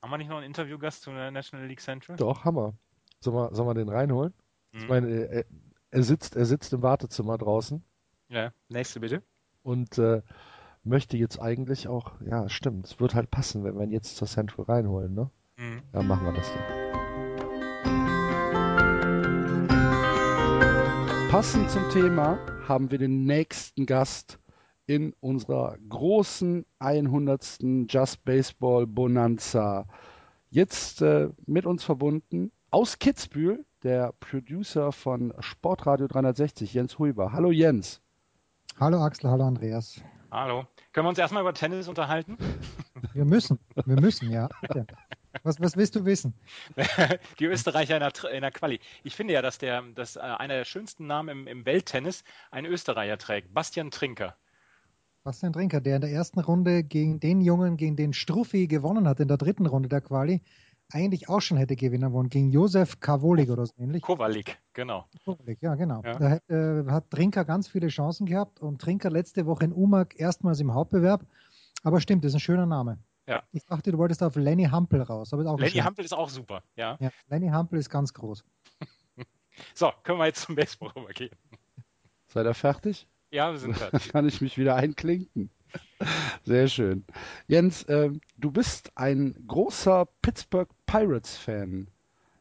Haben 0.01 0.09
wir 0.09 0.17
nicht 0.17 0.29
noch 0.29 0.37
einen 0.37 0.47
Interviewgast 0.47 1.03
zu 1.03 1.11
der 1.11 1.29
National 1.29 1.67
League 1.67 1.81
Central? 1.81 2.17
Doch, 2.17 2.43
haben 2.43 2.57
wir. 2.57 2.73
Sollen 3.23 3.35
wir, 3.35 3.55
sollen 3.55 3.69
wir 3.69 3.73
den 3.75 3.89
reinholen? 3.89 4.33
Mhm. 4.71 4.79
Ich 4.79 4.87
meine, 4.87 5.07
er, 5.09 5.45
er, 5.91 6.03
sitzt, 6.03 6.35
er 6.35 6.45
sitzt 6.45 6.73
im 6.73 6.81
Wartezimmer 6.81 7.37
draußen. 7.37 7.83
Ja, 8.29 8.51
nächste 8.69 8.99
bitte 8.99 9.23
und 9.63 9.97
äh, 9.97 10.21
möchte 10.83 11.17
jetzt 11.17 11.39
eigentlich 11.39 11.87
auch, 11.87 12.13
ja, 12.21 12.49
stimmt, 12.49 12.85
es 12.85 12.99
wird 12.99 13.15
halt 13.15 13.31
passen, 13.31 13.63
wenn 13.63 13.75
wir 13.75 13.83
ihn 13.83 13.91
jetzt 13.91 14.17
zur 14.17 14.27
Central 14.27 14.65
reinholen, 14.65 15.13
ne? 15.13 15.29
Mhm. 15.57 15.81
Ja, 15.93 16.01
machen 16.01 16.25
wir 16.25 16.33
das 16.33 16.51
dann. 16.53 16.63
Passend 21.29 21.69
zum 21.69 21.87
Thema 21.89 22.39
haben 22.67 22.91
wir 22.91 22.97
den 22.97 23.23
nächsten 23.25 23.85
Gast 23.85 24.39
in 24.85 25.13
unserer 25.21 25.77
großen 25.87 26.65
100. 26.79 27.59
Just 27.87 28.25
Baseball 28.25 28.85
Bonanza. 28.85 29.87
Jetzt 30.49 31.01
äh, 31.01 31.29
mit 31.45 31.65
uns 31.65 31.85
verbunden 31.85 32.51
aus 32.71 32.99
Kitzbühel, 32.99 33.65
der 33.83 34.13
Producer 34.21 34.93
von 34.93 35.33
Sportradio 35.39 36.07
360, 36.07 36.73
Jens 36.73 36.97
Huiber. 36.97 37.33
Hallo 37.33 37.51
Jens. 37.51 38.01
Hallo 38.79 39.03
Axel, 39.03 39.29
hallo 39.29 39.45
Andreas. 39.45 40.01
Hallo. 40.31 40.65
Können 40.93 41.05
wir 41.05 41.09
uns 41.09 41.19
erstmal 41.19 41.41
über 41.41 41.53
Tennis 41.53 41.89
unterhalten? 41.89 42.37
Wir 43.13 43.25
müssen, 43.25 43.57
wir 43.85 43.99
müssen, 43.99 44.31
ja. 44.31 44.47
Was, 45.43 45.59
was 45.59 45.75
willst 45.75 45.95
du 45.95 46.05
wissen? 46.05 46.33
Die 47.39 47.45
Österreicher 47.45 47.95
in 47.95 47.99
der, 47.99 48.31
in 48.31 48.41
der 48.41 48.51
Quali. 48.51 48.79
Ich 49.03 49.15
finde 49.15 49.33
ja, 49.33 49.41
dass, 49.41 49.57
der, 49.57 49.81
dass 49.95 50.17
äh, 50.17 50.19
einer 50.19 50.53
der 50.55 50.65
schönsten 50.65 51.07
Namen 51.07 51.29
im, 51.29 51.47
im 51.47 51.65
Welttennis 51.65 52.23
ein 52.51 52.65
Österreicher 52.65 53.17
trägt. 53.17 53.53
Bastian 53.53 53.91
Trinker. 53.91 54.35
Bastian 55.23 55.51
Trinker, 55.51 55.81
der 55.81 55.95
in 55.95 56.01
der 56.01 56.11
ersten 56.11 56.39
Runde 56.39 56.83
gegen 56.83 57.19
den 57.19 57.41
Jungen, 57.41 57.75
gegen 57.75 57.95
den 57.95 58.13
Struffi 58.13 58.67
gewonnen 58.67 59.07
hat, 59.07 59.19
in 59.19 59.27
der 59.27 59.37
dritten 59.37 59.65
Runde 59.65 59.89
der 59.89 60.01
Quali, 60.01 60.41
eigentlich 60.93 61.29
auch 61.29 61.41
schon 61.41 61.57
hätte 61.57 61.75
gewinnen 61.75 62.11
wollen, 62.13 62.29
gegen 62.29 62.51
Josef 62.51 62.99
Kavolik 62.99 63.49
oder 63.49 63.65
so 63.65 63.73
ähnlich. 63.77 64.01
Kowalik, 64.01 64.59
genau. 64.73 65.07
Kowalik, 65.25 65.61
ja, 65.61 65.75
genau. 65.75 66.01
Ja. 66.03 66.17
Da 66.17 66.29
hat, 66.29 66.49
äh, 66.49 66.85
hat 66.89 67.09
Trinker 67.09 67.45
ganz 67.45 67.67
viele 67.67 67.87
Chancen 67.87 68.25
gehabt 68.25 68.59
und 68.61 68.79
Trinker 68.81 69.09
letzte 69.09 69.45
Woche 69.45 69.65
in 69.65 69.73
Umag 69.73 70.07
erstmals 70.15 70.59
im 70.59 70.73
Hauptbewerb. 70.73 71.25
Aber 71.83 71.99
stimmt, 71.99 72.23
das 72.23 72.29
ist 72.29 72.35
ein 72.35 72.41
schöner 72.41 72.65
Name. 72.65 72.99
Ja. 73.27 73.43
Ich 73.51 73.65
dachte, 73.65 73.91
du 73.91 73.97
wolltest 73.97 74.23
auf 74.23 74.35
Lenny 74.35 74.65
Hampel 74.65 75.01
raus. 75.01 75.33
Aber 75.33 75.45
auch 75.49 75.59
Lenny 75.59 75.79
Hampel 75.79 76.05
ist 76.05 76.13
auch 76.13 76.29
super, 76.29 76.63
ja. 76.75 76.97
ja. 76.99 77.09
Lenny 77.27 77.47
Hampel 77.47 77.79
ist 77.79 77.89
ganz 77.89 78.13
groß. 78.13 78.43
so, 79.73 79.91
können 80.03 80.19
wir 80.19 80.25
jetzt 80.25 80.43
zum 80.43 80.55
Baseball 80.55 80.89
rübergehen. 80.89 81.31
Seid 82.27 82.45
ihr 82.45 82.53
fertig? 82.53 83.07
Ja, 83.29 83.51
wir 83.51 83.59
sind 83.59 83.77
fertig. 83.77 84.09
Kann 84.11 84.27
ich 84.27 84.41
mich 84.41 84.57
wieder 84.57 84.75
einklinken? 84.75 85.49
Sehr 86.43 86.67
schön. 86.67 87.05
Jens, 87.47 87.83
äh, 87.83 88.09
du 88.37 88.51
bist 88.51 88.91
ein 88.95 89.35
großer 89.47 90.07
Pittsburgh 90.21 90.69
Pirates-Fan 90.85 91.87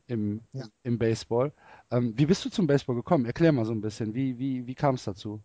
im, 0.06 0.40
ja. 0.52 0.64
im 0.82 0.98
Baseball. 0.98 1.52
Ähm, 1.90 2.14
wie 2.16 2.26
bist 2.26 2.44
du 2.44 2.50
zum 2.50 2.66
Baseball 2.66 2.96
gekommen? 2.96 3.26
Erklär 3.26 3.52
mal 3.52 3.64
so 3.64 3.72
ein 3.72 3.80
bisschen. 3.80 4.14
Wie, 4.14 4.38
wie, 4.38 4.66
wie 4.66 4.74
kam 4.74 4.94
es 4.94 5.04
dazu? 5.04 5.40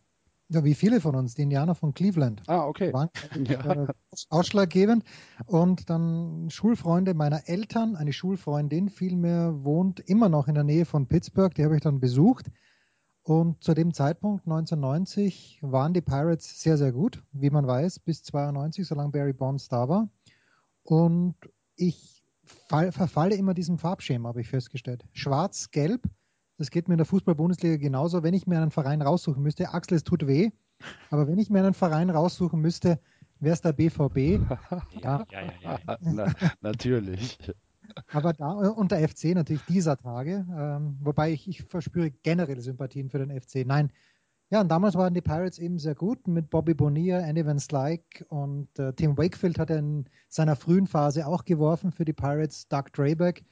Ja, 0.48 0.64
wie 0.64 0.76
viele 0.76 1.02
von 1.02 1.16
uns, 1.16 1.34
die 1.34 1.42
Indianer 1.42 1.74
von 1.74 1.94
Cleveland. 1.94 2.44
Ah, 2.46 2.66
okay. 2.66 2.94
Waren 2.94 3.10
ja. 3.46 3.66
Äh, 3.66 3.88
ausschlaggebend. 4.30 5.04
Und 5.48 5.90
dann 5.90 6.50
Schulfreunde 6.52 7.16
meiner 7.16 7.50
Eltern, 7.50 7.96
eine 7.96 8.14
Schulfreundin 8.14 8.90
vielmehr, 8.90 9.64
wohnt 9.64 10.00
immer 10.02 10.30
noch 10.30 10.48
in 10.48 10.54
der 10.54 10.64
Nähe 10.64 10.86
von 10.86 11.08
Pittsburgh. 11.08 11.54
Die 11.56 11.64
habe 11.64 11.76
ich 11.76 11.82
dann 11.82 12.00
besucht. 12.00 12.52
Und 13.26 13.64
zu 13.64 13.74
dem 13.74 13.92
Zeitpunkt 13.92 14.46
1990 14.46 15.58
waren 15.64 15.94
die 15.94 16.02
Pirates 16.02 16.62
sehr, 16.62 16.78
sehr 16.78 16.92
gut, 16.92 17.24
wie 17.32 17.50
man 17.50 17.66
weiß, 17.66 17.98
bis 17.98 18.22
92, 18.22 18.86
solange 18.86 19.10
Barry 19.10 19.34
Bonds 19.34 19.68
da 19.68 19.90
war. 19.90 20.10
Und 20.84 21.34
ich 21.76 22.24
fall, 22.44 22.92
verfalle 22.92 23.36
immer 23.36 23.56
diesem 23.56 23.80
Farbschema, 23.80 24.30
habe 24.30 24.42
ich 24.42 24.50
festgestellt. 24.50 25.08
Schwarz-Gelb, 25.12 26.04
das 26.58 26.70
geht 26.70 26.88
mir 26.88 26.94
in 26.94 27.00
der 27.00 27.08
Fußball-Bundesliga 27.08 27.78
genauso. 27.78 28.22
Wenn 28.22 28.36
ich 28.36 28.46
mir 28.46 28.62
einen 28.62 28.70
Verein 28.70 29.02
raussuchen 29.02 29.42
müsste, 29.42 29.74
Axel, 29.74 29.98
es 29.98 30.04
tut 30.04 30.28
weh, 30.28 30.52
aber 31.10 31.28
wenn 31.28 31.40
ich 31.40 31.50
mir 31.50 31.64
einen 31.64 31.74
Verein 31.74 32.12
raussuchen 32.12 32.62
müsste, 32.62 33.00
wäre 33.40 33.54
es 33.56 33.62
der 33.62 33.74
BVB. 33.74 34.18
ja, 35.02 35.26
ja, 35.32 35.42
ja, 35.42 35.80
ja. 35.88 35.98
Na, 36.02 36.32
natürlich. 36.62 37.40
Aber 38.12 38.34
da 38.34 38.52
und 38.52 38.92
der 38.92 39.08
FC 39.08 39.36
natürlich 39.36 39.64
dieser 39.66 39.98
Tage, 39.98 40.46
ähm, 40.58 40.98
wobei 41.02 41.32
ich, 41.32 41.48
ich 41.48 41.64
verspüre 41.64 42.12
generell 42.12 42.60
Sympathien 42.62 43.10
für 43.10 43.20
den 43.20 43.30
FC. 43.40 43.66
Nein, 43.66 43.92
Ja, 44.52 44.62
und 44.62 44.70
damals 44.70 44.96
waren 44.96 45.14
die 45.14 45.22
Pirates 45.22 45.58
eben 45.58 45.80
sehr 45.80 45.96
gut 45.96 46.28
mit 46.28 46.50
Bobby 46.50 46.74
Bonilla, 46.74 47.20
Andy 47.20 47.46
Van 47.46 47.60
Slyke 47.60 48.26
und 48.30 48.68
äh, 48.78 48.94
Tim 48.94 49.18
Wakefield 49.18 49.58
hat 49.58 49.72
in 49.72 50.06
seiner 50.30 50.56
frühen 50.56 50.88
Phase 50.88 51.26
auch 51.26 51.46
geworfen 51.46 51.92
für 51.92 52.06
die 52.06 52.14
Pirates, 52.14 52.68
Doug 52.68 52.86
Drayback 52.94 53.44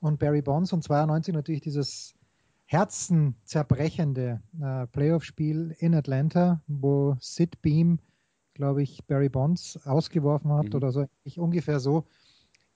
und 0.00 0.18
Barry 0.18 0.42
Bonds 0.42 0.72
und 0.72 0.82
92 0.82 1.34
natürlich 1.34 1.62
dieses 1.62 2.14
herzenzerbrechende 2.66 4.42
äh, 4.60 4.86
Playoff-Spiel 4.88 5.74
in 5.78 5.94
Atlanta, 5.94 6.60
wo 6.66 7.16
Sid 7.20 7.62
Beam, 7.62 7.98
glaube 8.54 8.82
ich, 8.82 9.06
Barry 9.06 9.28
Bonds 9.28 9.78
ausgeworfen 9.86 10.52
hat 10.52 10.70
mhm. 10.70 10.74
oder 10.74 10.92
so, 10.92 11.06
ich 11.24 11.38
ungefähr 11.38 11.80
so. 11.80 12.06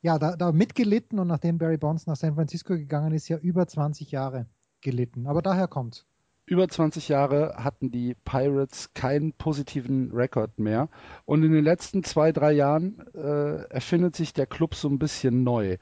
Ja, 0.03 0.19
da, 0.19 0.37
da 0.37 0.53
mitgelitten 0.53 1.19
und 1.19 1.29
nachdem 1.29 1.59
Barry 1.59 1.77
Bonds 1.77 2.07
nach 2.07 2.17
San 2.17 2.35
Francisco 2.35 2.75
gegangen 2.75 3.13
ist, 3.13 3.29
ja 3.29 3.37
über 3.39 3.67
20 3.67 4.11
Jahre 4.11 4.47
gelitten. 4.81 5.27
Aber 5.27 5.43
daher 5.43 5.69
kommt's 5.69 6.07
über 6.51 6.69
20 6.69 7.09
Jahre 7.09 7.55
hatten 7.59 7.93
die 7.93 8.17
Pirates 8.25 8.93
keinen 8.93 9.33
positiven 9.33 10.11
Rekord 10.11 10.59
mehr. 10.59 10.89
Und 11.25 11.45
in 11.45 11.53
den 11.53 11.63
letzten 11.63 12.03
zwei, 12.03 12.33
drei 12.33 12.51
Jahren 12.51 13.07
äh, 13.15 13.63
erfindet 13.71 14.17
sich 14.17 14.33
der 14.33 14.47
Club 14.47 14.75
so 14.75 14.89
ein 14.89 14.99
bisschen 14.99 15.45
neu. 15.45 15.77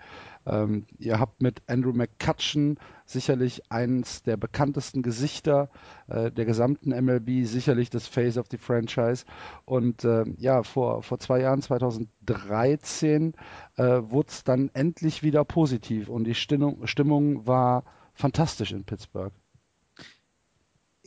Ähm, 0.44 0.84
ihr 0.98 1.18
habt 1.18 1.40
mit 1.40 1.62
Andrew 1.68 1.94
McCutcheon 1.94 2.76
sicherlich 3.06 3.72
eines 3.72 4.22
der 4.22 4.36
bekanntesten 4.36 5.00
Gesichter 5.00 5.70
äh, 6.06 6.30
der 6.30 6.44
gesamten 6.44 6.90
MLB, 6.90 7.46
sicherlich 7.46 7.88
das 7.88 8.06
Face 8.06 8.36
of 8.36 8.48
the 8.50 8.58
Franchise. 8.58 9.24
Und 9.64 10.04
äh, 10.04 10.24
ja, 10.36 10.62
vor, 10.62 11.02
vor 11.02 11.18
zwei 11.18 11.40
Jahren, 11.40 11.62
2013, 11.62 13.32
äh, 13.76 13.82
wurde 13.84 14.28
es 14.28 14.44
dann 14.44 14.70
endlich 14.74 15.22
wieder 15.22 15.46
positiv 15.46 16.10
und 16.10 16.24
die 16.24 16.34
Stimmung, 16.34 16.86
Stimmung 16.86 17.46
war 17.46 17.84
fantastisch 18.12 18.72
in 18.72 18.84
Pittsburgh. 18.84 19.32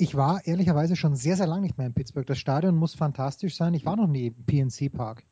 Ich 0.01 0.15
war 0.15 0.47
ehrlicherweise 0.47 0.95
schon 0.95 1.15
sehr, 1.15 1.37
sehr 1.37 1.45
lange 1.45 1.61
nicht 1.61 1.77
mehr 1.77 1.85
in 1.85 1.93
Pittsburgh. 1.93 2.25
Das 2.25 2.39
Stadion 2.39 2.75
muss 2.75 2.95
fantastisch 2.95 3.55
sein. 3.55 3.75
Ich 3.75 3.85
war 3.85 3.95
noch 3.95 4.07
nie 4.07 4.27
im 4.27 4.45
PNC 4.45 4.91
Park. 4.91 5.23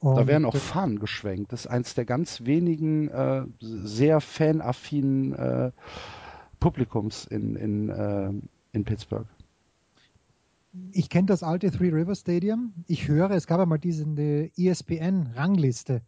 Und 0.00 0.16
da 0.16 0.26
werden 0.26 0.44
auch 0.44 0.54
Fahnen 0.54 0.98
geschwenkt. 0.98 1.50
Das 1.50 1.60
ist 1.60 1.66
eines 1.68 1.94
der 1.94 2.04
ganz 2.04 2.44
wenigen 2.44 3.08
äh, 3.08 3.46
sehr 3.60 4.20
fanaffinen 4.20 5.32
äh, 5.32 5.72
Publikums 6.60 7.24
in, 7.24 7.56
in, 7.56 7.88
äh, 7.88 8.32
in 8.72 8.84
Pittsburgh. 8.84 9.28
Ich 10.90 11.08
kenne 11.08 11.24
das 11.24 11.42
alte 11.42 11.70
Three 11.70 11.88
River 11.88 12.14
Stadium. 12.14 12.74
Ich 12.88 13.08
höre, 13.08 13.30
es 13.30 13.46
gab 13.46 13.60
einmal 13.60 13.78
diese 13.78 14.04
ESPN-Rangliste 14.58 16.02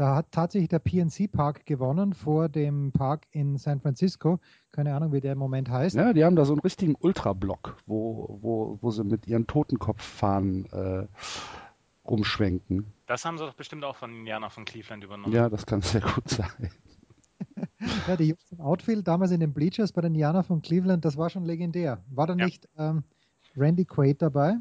da 0.00 0.16
hat 0.16 0.32
tatsächlich 0.32 0.70
der 0.70 0.78
PNC 0.78 1.30
Park 1.30 1.66
gewonnen 1.66 2.14
vor 2.14 2.48
dem 2.48 2.90
Park 2.90 3.26
in 3.32 3.58
San 3.58 3.80
Francisco. 3.80 4.40
Keine 4.72 4.94
Ahnung, 4.94 5.12
wie 5.12 5.20
der 5.20 5.32
im 5.32 5.38
Moment 5.38 5.68
heißt. 5.68 5.94
Ja, 5.94 6.14
die 6.14 6.24
haben 6.24 6.36
da 6.36 6.46
so 6.46 6.54
einen 6.54 6.60
richtigen 6.60 6.94
Ultrablock, 6.94 7.76
wo, 7.84 8.38
wo, 8.40 8.78
wo 8.80 8.90
sie 8.92 9.04
mit 9.04 9.26
ihren 9.26 9.46
Totenkopffahren 9.46 10.64
äh, 10.72 11.06
rumschwenken. 12.08 12.90
Das 13.04 13.26
haben 13.26 13.36
sie 13.36 13.44
doch 13.44 13.52
bestimmt 13.52 13.84
auch 13.84 13.96
von 13.96 14.10
Indiana 14.10 14.48
von 14.48 14.64
Cleveland 14.64 15.04
übernommen. 15.04 15.34
Ja, 15.34 15.50
das 15.50 15.66
kann 15.66 15.82
sehr 15.82 16.00
gut 16.00 16.30
sein. 16.30 16.70
ja, 18.08 18.16
die 18.16 18.28
Jungs 18.28 18.52
im 18.52 18.62
Outfield 18.62 19.06
damals 19.06 19.32
in 19.32 19.40
den 19.40 19.52
Bleachers 19.52 19.92
bei 19.92 20.00
den 20.00 20.14
Indiana 20.14 20.42
von 20.42 20.62
Cleveland, 20.62 21.04
das 21.04 21.18
war 21.18 21.28
schon 21.28 21.44
legendär. 21.44 22.02
War 22.08 22.26
da 22.26 22.34
ja. 22.36 22.46
nicht 22.46 22.66
ähm, 22.78 23.04
Randy 23.54 23.84
Quaid 23.84 24.22
dabei? 24.22 24.56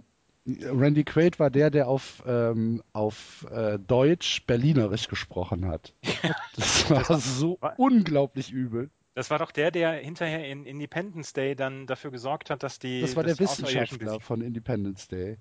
Randy 0.45 1.03
Quaid 1.03 1.39
war 1.39 1.49
der, 1.49 1.69
der 1.69 1.87
auf, 1.87 2.23
ähm, 2.25 2.81
auf 2.93 3.45
äh, 3.51 3.77
Deutsch 3.77 4.45
Berlinerisch 4.45 5.07
gesprochen 5.07 5.67
hat. 5.67 5.93
Das 6.55 6.89
war 6.89 7.19
so 7.19 7.57
war, 7.61 7.75
unglaublich 7.77 8.51
übel. 8.51 8.89
Das 9.13 9.29
war 9.29 9.39
doch 9.39 9.51
der, 9.51 9.71
der 9.71 9.93
hinterher 9.93 10.47
in 10.47 10.65
Independence 10.65 11.33
Day 11.33 11.55
dann 11.55 11.87
dafür 11.87 12.11
gesorgt 12.11 12.49
hat, 12.49 12.63
dass 12.63 12.79
die. 12.79 13.01
Das 13.01 13.15
war 13.15 13.23
der 13.23 13.39
Wissenschaftler 13.39 14.19
von 14.19 14.41
Independence 14.41 15.07
Day. 15.07 15.37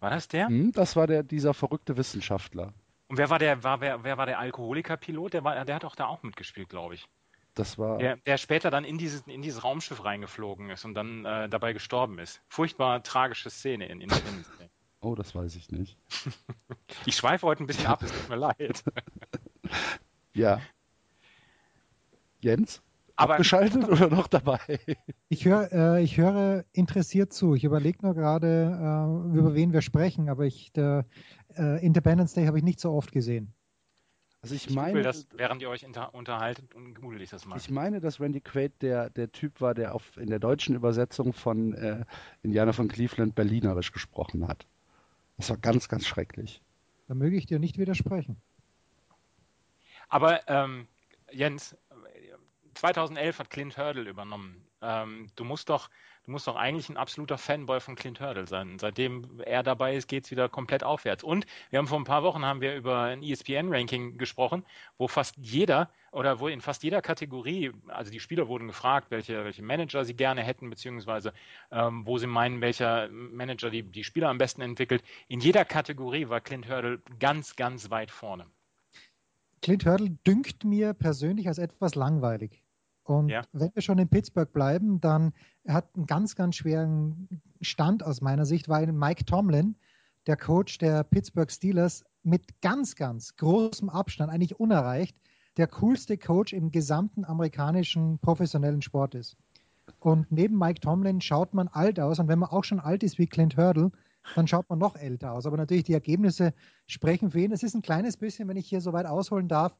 War 0.00 0.10
das 0.10 0.28
der? 0.28 0.48
Hm, 0.48 0.72
das 0.72 0.96
war 0.96 1.06
der, 1.06 1.22
dieser 1.22 1.54
verrückte 1.54 1.96
Wissenschaftler. 1.96 2.74
Und 3.08 3.18
wer 3.18 3.30
war 3.30 3.38
der, 3.38 3.62
war, 3.62 3.80
wer, 3.80 4.04
wer 4.04 4.18
war 4.18 4.26
der 4.26 4.38
Alkoholikerpilot? 4.38 5.34
Der, 5.34 5.44
war, 5.44 5.64
der 5.64 5.74
hat 5.74 5.84
auch 5.84 5.96
da 5.96 6.06
auch 6.06 6.22
mitgespielt, 6.22 6.68
glaube 6.68 6.94
ich. 6.94 7.06
Das 7.54 7.78
war. 7.78 7.98
Der, 7.98 8.16
der 8.16 8.36
später 8.36 8.70
dann 8.70 8.84
in 8.84 8.98
dieses, 8.98 9.22
in 9.26 9.42
dieses 9.42 9.62
Raumschiff 9.62 10.04
reingeflogen 10.04 10.70
ist 10.70 10.84
und 10.84 10.94
dann 10.94 11.24
äh, 11.24 11.48
dabei 11.48 11.72
gestorben 11.72 12.18
ist. 12.18 12.42
Furchtbar 12.48 13.02
tragische 13.02 13.48
Szene 13.50 13.86
in 13.86 14.00
Independence 14.00 14.50
Day. 14.58 14.68
Oh, 15.00 15.14
das 15.14 15.34
weiß 15.34 15.54
ich 15.56 15.70
nicht. 15.70 15.96
ich 17.06 17.14
schweife 17.14 17.46
heute 17.46 17.62
ein 17.62 17.66
bisschen 17.66 17.86
ab, 17.86 18.02
es 18.02 18.10
tut 18.10 18.28
mir 18.28 18.36
leid. 18.36 18.82
ja. 20.34 20.60
Jens? 22.40 22.82
Aber, 23.16 23.34
Abgeschaltet 23.34 23.88
oder 23.88 24.08
noch 24.08 24.26
dabei? 24.26 24.58
Ich, 25.28 25.44
hör, 25.44 25.72
äh, 25.72 26.02
ich 26.02 26.18
höre 26.18 26.64
interessiert 26.72 27.32
zu. 27.32 27.54
Ich 27.54 27.62
überlege 27.62 27.98
nur 28.02 28.14
gerade, 28.14 29.26
äh, 29.32 29.38
über 29.38 29.54
wen 29.54 29.72
wir 29.72 29.82
sprechen, 29.82 30.28
aber 30.28 30.44
ich, 30.44 30.72
der, 30.72 31.06
äh, 31.56 31.84
Independence 31.84 32.34
Day 32.34 32.46
habe 32.46 32.58
ich 32.58 32.64
nicht 32.64 32.80
so 32.80 32.92
oft 32.92 33.12
gesehen. 33.12 33.54
Also 34.44 34.56
ich, 34.56 34.66
ich 34.66 34.74
meine, 34.74 35.00
das, 35.00 35.26
während 35.32 35.62
ihr 35.62 35.70
euch 35.70 35.86
unterhaltet 36.12 36.74
und 36.74 37.00
google 37.00 37.22
ich 37.22 37.30
das 37.30 37.46
mal. 37.46 37.56
Ich 37.56 37.70
meine, 37.70 38.00
dass 38.00 38.20
Randy 38.20 38.42
Quaid 38.42 38.82
der, 38.82 39.08
der 39.08 39.32
Typ 39.32 39.62
war, 39.62 39.72
der 39.72 39.94
auf, 39.94 40.18
in 40.18 40.28
der 40.28 40.38
deutschen 40.38 40.74
Übersetzung 40.74 41.32
von 41.32 41.72
äh, 41.72 42.04
Indianer 42.42 42.74
von 42.74 42.86
Cleveland 42.86 43.34
Berlinerisch 43.34 43.90
gesprochen 43.90 44.46
hat. 44.46 44.66
Das 45.38 45.48
war 45.48 45.56
ganz, 45.56 45.88
ganz 45.88 46.06
schrecklich. 46.06 46.60
Da 47.08 47.14
möge 47.14 47.38
ich 47.38 47.46
dir 47.46 47.58
nicht 47.58 47.78
widersprechen. 47.78 48.36
Aber 50.10 50.46
ähm, 50.46 50.88
Jens, 51.32 51.74
2011 52.74 53.38
hat 53.38 53.48
Clint 53.48 53.78
Hurdle 53.78 54.10
übernommen. 54.10 54.62
Ähm, 54.82 55.28
du 55.36 55.44
musst 55.44 55.70
doch 55.70 55.88
du 56.24 56.30
musst 56.30 56.46
doch 56.46 56.56
eigentlich 56.56 56.88
ein 56.88 56.96
absoluter 56.96 57.38
Fanboy 57.38 57.80
von 57.80 57.96
Clint 57.96 58.20
Hurdle 58.20 58.46
sein. 58.46 58.78
Seitdem 58.78 59.40
er 59.44 59.62
dabei 59.62 59.94
ist, 59.96 60.08
geht 60.08 60.24
es 60.24 60.30
wieder 60.30 60.48
komplett 60.48 60.82
aufwärts. 60.82 61.22
Und 61.22 61.46
wir 61.70 61.78
haben 61.78 61.86
vor 61.86 61.98
ein 61.98 62.04
paar 62.04 62.22
Wochen 62.22 62.44
haben 62.44 62.60
wir 62.60 62.74
über 62.74 63.00
ein 63.00 63.22
ESPN-Ranking 63.22 64.16
gesprochen, 64.16 64.64
wo 64.98 65.08
fast 65.08 65.36
jeder 65.36 65.90
oder 66.12 66.40
wo 66.40 66.48
in 66.48 66.60
fast 66.60 66.82
jeder 66.82 67.02
Kategorie, 67.02 67.72
also 67.88 68.10
die 68.10 68.20
Spieler 68.20 68.48
wurden 68.48 68.68
gefragt, 68.68 69.10
welche, 69.10 69.44
welche 69.44 69.62
Manager 69.62 70.04
sie 70.04 70.14
gerne 70.14 70.42
hätten, 70.42 70.70
beziehungsweise 70.70 71.32
ähm, 71.70 72.06
wo 72.06 72.18
sie 72.18 72.26
meinen, 72.26 72.60
welcher 72.60 73.08
Manager 73.08 73.70
die, 73.70 73.82
die 73.82 74.04
Spieler 74.04 74.28
am 74.28 74.38
besten 74.38 74.62
entwickelt. 74.62 75.02
In 75.28 75.40
jeder 75.40 75.64
Kategorie 75.64 76.28
war 76.28 76.40
Clint 76.40 76.68
Hurdle 76.68 77.02
ganz, 77.18 77.56
ganz 77.56 77.90
weit 77.90 78.10
vorne. 78.10 78.46
Clint 79.60 79.86
Hurdle 79.86 80.10
dünkt 80.26 80.64
mir 80.64 80.94
persönlich 80.94 81.48
als 81.48 81.58
etwas 81.58 81.94
langweilig. 81.94 82.63
Und 83.04 83.28
ja. 83.28 83.42
wenn 83.52 83.70
wir 83.74 83.82
schon 83.82 83.98
in 83.98 84.08
Pittsburgh 84.08 84.50
bleiben, 84.52 85.00
dann 85.00 85.32
er 85.62 85.74
hat 85.74 85.94
einen 85.94 86.06
ganz, 86.06 86.34
ganz 86.34 86.56
schweren 86.56 87.28
Stand 87.60 88.02
aus 88.02 88.20
meiner 88.20 88.46
Sicht, 88.46 88.68
weil 88.68 88.90
Mike 88.92 89.24
Tomlin, 89.26 89.76
der 90.26 90.36
Coach 90.36 90.78
der 90.78 91.04
Pittsburgh 91.04 91.50
Steelers, 91.50 92.04
mit 92.22 92.60
ganz, 92.62 92.96
ganz 92.96 93.36
großem 93.36 93.90
Abstand, 93.90 94.32
eigentlich 94.32 94.58
unerreicht, 94.58 95.16
der 95.58 95.68
coolste 95.68 96.16
Coach 96.16 96.52
im 96.52 96.72
gesamten 96.72 97.24
amerikanischen 97.24 98.18
professionellen 98.18 98.82
Sport 98.82 99.14
ist. 99.14 99.36
Und 100.00 100.32
neben 100.32 100.58
Mike 100.58 100.80
Tomlin 100.80 101.20
schaut 101.20 101.52
man 101.54 101.68
alt 101.68 102.00
aus. 102.00 102.18
Und 102.18 102.28
wenn 102.28 102.38
man 102.38 102.50
auch 102.50 102.64
schon 102.64 102.80
alt 102.80 103.02
ist 103.02 103.18
wie 103.18 103.26
Clint 103.26 103.56
Hurdle, 103.56 103.92
dann 104.34 104.46
schaut 104.46 104.68
man 104.70 104.78
noch 104.78 104.96
älter 104.96 105.32
aus. 105.32 105.46
Aber 105.46 105.58
natürlich, 105.58 105.84
die 105.84 105.92
Ergebnisse 105.92 106.54
sprechen 106.86 107.30
für 107.30 107.40
ihn. 107.40 107.52
Es 107.52 107.62
ist 107.62 107.74
ein 107.74 107.82
kleines 107.82 108.16
bisschen, 108.16 108.48
wenn 108.48 108.56
ich 108.56 108.66
hier 108.66 108.80
so 108.80 108.94
weit 108.94 109.06
ausholen 109.06 109.48
darf, 109.48 109.76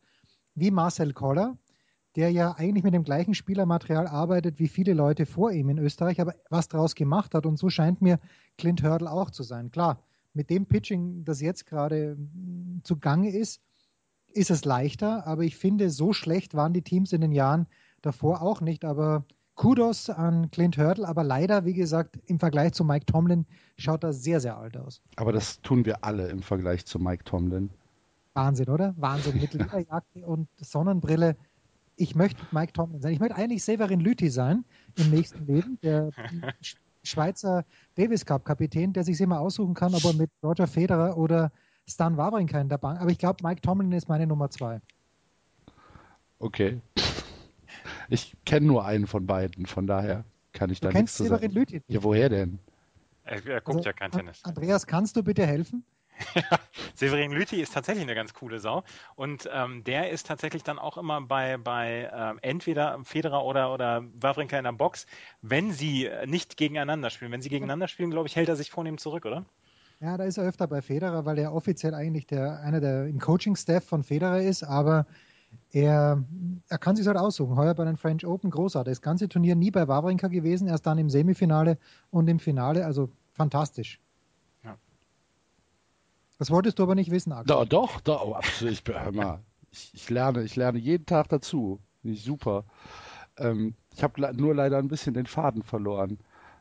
wie 0.55 0.71
Marcel 0.71 1.15
Koller, 1.15 1.57
der 2.17 2.31
ja 2.31 2.53
eigentlich 2.53 2.85
mit 2.85 2.95
dem 2.95 3.03
gleichen 3.03 3.35
Spielermaterial 3.35 4.07
arbeitet 4.07 4.59
wie 4.59 4.69
viele 4.69 4.95
Leute 4.95 5.27
vor 5.27 5.51
ihm 5.53 5.69
in 5.69 5.79
Österreich, 5.79 6.21
aber 6.21 6.35
was 6.49 6.69
daraus 6.69 6.95
gemacht 6.95 7.35
hat. 7.35 7.47
Und 7.47 7.59
so 7.59 7.69
scheint 7.69 8.01
mir 8.03 8.19
Clint 8.57 8.83
Hurdle 8.83 9.11
auch 9.11 9.31
zu 9.31 9.43
sein. 9.43 9.71
Klar, 9.71 10.01
mit 10.33 10.51
dem 10.51 10.67
Pitching, 10.67 11.25
das 11.25 11.41
jetzt 11.41 11.67
gerade 11.67 12.17
mm, 12.17 12.81
zugange 12.85 13.31
ist, 13.31 13.61
ist 14.33 14.51
es 14.51 14.65
leichter, 14.65 15.27
aber 15.27 15.43
ich 15.43 15.57
finde, 15.57 15.91
so 15.91 16.13
schlecht 16.13 16.55
waren 16.55 16.73
die 16.73 16.83
Teams 16.83 17.13
in 17.13 17.21
den 17.21 17.33
Jahren 17.33 17.67
davor 18.03 18.43
auch 18.43 18.61
nicht. 18.61 18.85
Aber 18.85 19.25
Kudos 19.55 20.11
an 20.11 20.51
Clint 20.51 20.77
Hurdle, 20.77 21.07
aber 21.07 21.23
leider, 21.23 21.65
wie 21.65 21.75
gesagt, 21.75 22.19
im 22.27 22.41
Vergleich 22.41 22.73
zu 22.73 22.85
Mike 22.85 23.07
Tomlin 23.07 23.47
schaut 23.77 24.03
er 24.03 24.13
sehr, 24.13 24.41
sehr 24.41 24.57
alt 24.57 24.77
aus. 24.77 25.01
Aber 25.17 25.33
das 25.33 25.61
tun 25.63 25.85
wir 25.85 26.05
alle 26.05 26.29
im 26.29 26.43
Vergleich 26.43 26.85
zu 26.87 26.99
Mike 26.99 27.25
Tomlin. 27.25 27.71
Wahnsinn, 28.35 28.69
oder? 28.69 28.95
Wahnsinn. 28.97 29.41
Mit 29.41 29.55
Lederjacke 29.55 30.27
und 30.27 30.49
Sonnenbrille 30.57 31.37
ich 31.97 32.15
möchte 32.15 32.43
Mike 32.51 32.73
Tomlin 32.73 33.01
sein. 33.01 33.13
Ich 33.13 33.21
möchte 33.21 33.37
eigentlich 33.37 33.63
Severin 33.65 34.01
Lüthi 34.01 34.29
sein 34.29 34.65
im 34.99 35.11
nächsten 35.11 35.47
Leben, 35.47 35.79
der 35.83 36.11
Schweizer 37.03 37.65
Davis 37.95 38.25
Cup 38.25 38.45
Kapitän, 38.45 38.93
der 38.93 39.05
sich 39.05 39.21
immer 39.21 39.41
aussuchen 39.41 39.75
kann, 39.75 39.95
ob 39.95 40.05
er 40.05 40.15
mit 40.15 40.31
Roger 40.43 40.67
Federer 40.67 41.17
oder 41.17 41.53
Stan 41.87 42.17
Wawrinka 42.17 42.61
in 42.61 42.69
der 42.69 42.79
Bank. 42.79 43.01
Aber 43.01 43.11
ich 43.11 43.19
glaube, 43.19 43.47
Mike 43.47 43.61
Tomlin 43.61 43.93
ist 43.93 44.09
meine 44.09 44.27
Nummer 44.27 44.51
zwei. 44.51 44.81
Okay. 46.39 46.81
Ich 48.09 48.37
kenne 48.45 48.67
nur 48.67 48.85
einen 48.85 49.07
von 49.07 49.27
beiden, 49.27 49.67
von 49.67 49.87
daher 49.87 50.25
kann 50.53 50.71
ich 50.71 50.81
du 50.81 50.89
da 50.89 50.99
nichts 50.99 51.17
zu 51.17 51.25
sagen. 51.25 51.51
Lüthi 51.51 51.83
Ja, 51.89 52.03
woher 52.03 52.29
denn? 52.29 52.59
Er, 53.25 53.45
er 53.47 53.61
guckt 53.61 53.79
also, 53.79 53.89
ja 53.89 53.93
kein 53.93 54.11
Tennis. 54.11 54.41
Andreas, 54.45 54.87
kannst 54.87 55.17
du 55.17 55.23
bitte 55.23 55.47
helfen? 55.47 55.85
Severin 56.95 57.33
Lüthi 57.33 57.61
ist 57.61 57.75
tatsächlich 57.75 58.05
eine 58.05 58.15
ganz 58.15 58.35
coole 58.35 58.61
Sau. 58.61 58.85
Und 59.17 59.49
ähm, 59.53 59.85
der 59.85 60.11
ist 60.11 60.27
tatsächlich 60.27 60.63
dann 60.63 60.79
auch 60.79 60.97
immer 60.97 61.21
bei, 61.23 61.57
bei 61.57 62.11
ähm, 62.13 62.39
entweder 62.43 62.99
Federer 63.05 63.45
oder, 63.45 63.73
oder 63.73 64.05
Wawrinka 64.21 64.57
in 64.57 64.65
der 64.65 64.73
Box, 64.73 65.07
wenn 65.43 65.73
sie 65.73 66.09
nicht 66.27 66.57
gegeneinander 66.57 67.11
spielen. 67.11 67.33
Wenn 67.33 67.43
sie 67.43 67.49
gegeneinander 67.49 67.89
spielen, 67.89 68.11
glaube 68.11 68.29
ich, 68.29 68.37
hält 68.37 68.49
er 68.49 68.57
sich 68.57 68.71
vornehm 68.71 68.99
zurück, 68.99 69.27
oder? 69.27 69.45
Ja, 70.01 70.17
da 70.17 70.25
ist 70.25 70.39
er 70.39 70.45
öfter 70.45 70.67
bei 70.67 70.83
Federer, 70.83 71.25
weil 71.25 71.39
er 71.39 71.55
offiziell 71.55 71.95
eigentlich 71.95 72.27
der, 72.27 72.61
einer 72.61 72.81
der 72.81 73.07
im 73.07 73.19
Coaching-Staff 73.19 73.85
von 73.85 74.03
Federer 74.03 74.43
ist, 74.43 74.63
aber 74.63 75.07
er, 75.71 76.23
er 76.69 76.79
kann 76.79 76.97
sich 76.97 77.07
halt 77.07 77.17
aussuchen. 77.17 77.57
Heuer 77.57 77.75
bei 77.75 77.85
den 77.85 77.97
French 77.97 78.27
Open 78.27 78.51
großartig. 78.51 78.93
Das 78.93 79.03
ganze 79.03 79.29
Turnier 79.29 79.55
nie 79.57 79.71
bei 79.71 79.89
Wawrinka 79.89 80.29
gewesen, 80.29 80.69
erst 80.69 80.87
dann 80.87 80.99
im 80.99 81.11
Semifinale 81.11 81.79
und 82.11 82.29
im 82.29 82.39
Finale, 82.39 82.85
also 82.85 83.11
fantastisch. 83.33 84.01
Das 86.39 86.51
wolltest 86.51 86.79
du 86.79 86.83
aber 86.83 86.95
nicht 86.95 87.11
wissen, 87.11 87.33
Axel. 87.33 87.47
Doch, 87.47 87.65
doch, 87.65 88.01
doch 88.01 88.35
absolut. 88.35 88.73
Ich, 88.73 88.85
mal, 89.13 89.41
ich, 89.71 89.91
ich, 89.95 90.11
lerne, 90.11 90.43
ich 90.43 90.57
lerne 90.57 90.79
jeden 90.79 91.07
Tag 91.07 91.29
dazu. 91.29 91.81
Finde 92.03 92.17
ich 92.17 92.25
super. 92.25 92.65
Ähm, 93.37 93.75
ich 93.95 94.03
habe 94.03 94.35
nur 94.35 94.55
leider 94.55 94.79
ein 94.79 94.89
bisschen 94.89 95.15
den 95.15 95.27
Faden 95.27 95.63
verloren. 95.63 96.19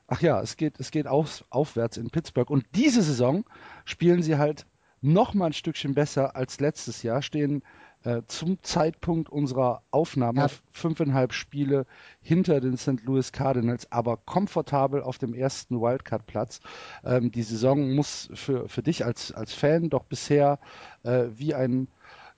Ach 0.07 0.21
ja, 0.21 0.41
es 0.41 0.57
geht, 0.57 0.79
es 0.79 0.91
geht 0.91 1.07
auf, 1.07 1.43
aufwärts 1.49 1.97
in 1.97 2.09
Pittsburgh. 2.09 2.49
Und 2.49 2.65
diese 2.75 3.01
Saison 3.01 3.45
spielen 3.85 4.21
sie 4.21 4.37
halt 4.37 4.65
noch 5.01 5.33
mal 5.33 5.47
ein 5.47 5.53
Stückchen 5.53 5.93
besser 5.93 6.35
als 6.35 6.59
letztes 6.59 7.03
Jahr, 7.03 7.21
stehen 7.21 7.63
äh, 8.03 8.21
zum 8.27 8.61
Zeitpunkt 8.63 9.29
unserer 9.29 9.81
Aufnahme 9.91 10.41
ja. 10.41 10.47
fünfeinhalb 10.71 11.33
Spiele 11.33 11.85
hinter 12.21 12.59
den 12.59 12.77
St. 12.77 13.03
Louis 13.03 13.31
Cardinals, 13.31 13.91
aber 13.91 14.17
komfortabel 14.17 15.01
auf 15.01 15.17
dem 15.17 15.33
ersten 15.33 15.79
Wildcard-Platz. 15.79 16.59
Ähm, 17.03 17.31
die 17.31 17.43
Saison 17.43 17.93
muss 17.95 18.29
für, 18.33 18.67
für 18.67 18.83
dich 18.83 19.05
als, 19.05 19.31
als 19.31 19.53
Fan 19.53 19.89
doch 19.89 20.03
bisher 20.03 20.59
äh, 21.03 21.25
wie 21.35 21.53
ein 21.53 21.87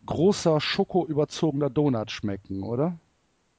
großer, 0.06 0.62
schokoüberzogener 0.62 1.70
Donut 1.70 2.12
schmecken, 2.12 2.64
oder? 2.64 3.00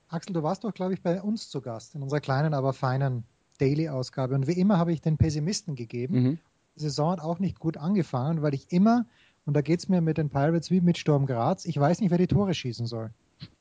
Axel, 0.08 0.34
du 0.34 0.42
warst 0.42 0.64
doch, 0.64 0.72
glaube 0.72 0.94
ich, 0.94 1.02
bei 1.02 1.20
uns 1.20 1.50
zu 1.50 1.60
Gast 1.60 1.94
in 1.94 2.02
unserer 2.02 2.20
kleinen, 2.20 2.54
aber 2.54 2.72
feinen 2.72 3.24
Daily-Ausgabe. 3.58 4.34
Und 4.34 4.46
wie 4.46 4.52
immer 4.52 4.78
habe 4.78 4.92
ich 4.92 5.00
den 5.00 5.16
Pessimisten 5.16 5.74
gegeben. 5.74 6.22
Mhm. 6.22 6.38
Die 6.76 6.80
Saison 6.80 7.12
hat 7.12 7.20
auch 7.20 7.38
nicht 7.38 7.58
gut 7.58 7.76
angefangen, 7.76 8.42
weil 8.42 8.54
ich 8.54 8.70
immer 8.70 9.06
und 9.46 9.54
da 9.54 9.62
geht 9.62 9.80
es 9.80 9.88
mir 9.88 10.00
mit 10.00 10.18
den 10.18 10.28
Pirates 10.28 10.70
wie 10.70 10.80
mit 10.80 10.98
Sturm 10.98 11.24
Graz. 11.24 11.64
Ich 11.64 11.78
weiß 11.78 12.00
nicht, 12.00 12.10
wer 12.10 12.18
die 12.18 12.26
Tore 12.26 12.52
schießen 12.52 12.86
soll. 12.86 13.10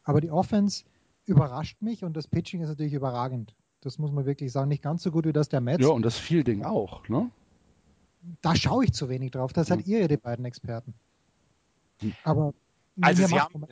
Aber 0.03 0.19
die 0.19 0.31
Offense 0.31 0.83
überrascht 1.25 1.81
mich 1.81 2.03
und 2.03 2.17
das 2.17 2.27
Pitching 2.27 2.61
ist 2.61 2.69
natürlich 2.69 2.93
überragend. 2.93 3.55
Das 3.81 3.99
muss 3.99 4.11
man 4.11 4.25
wirklich 4.25 4.51
sagen. 4.51 4.69
Nicht 4.69 4.81
ganz 4.81 5.03
so 5.03 5.11
gut 5.11 5.25
wie 5.25 5.33
das 5.33 5.47
der 5.47 5.61
Mets. 5.61 5.83
Ja, 5.83 5.89
und 5.89 6.03
das 6.03 6.17
Fielding 6.17 6.63
auch, 6.63 7.07
ne? 7.07 7.29
Da 8.41 8.55
schaue 8.55 8.85
ich 8.85 8.93
zu 8.93 9.09
wenig 9.09 9.31
drauf. 9.31 9.53
Das 9.53 9.67
seid 9.67 9.85
ihr, 9.85 10.07
die 10.07 10.17
beiden 10.17 10.45
Experten. 10.45 10.95
Aber 12.23 12.53
also 13.01 13.27
sie 13.27 13.39
haben, 13.39 13.67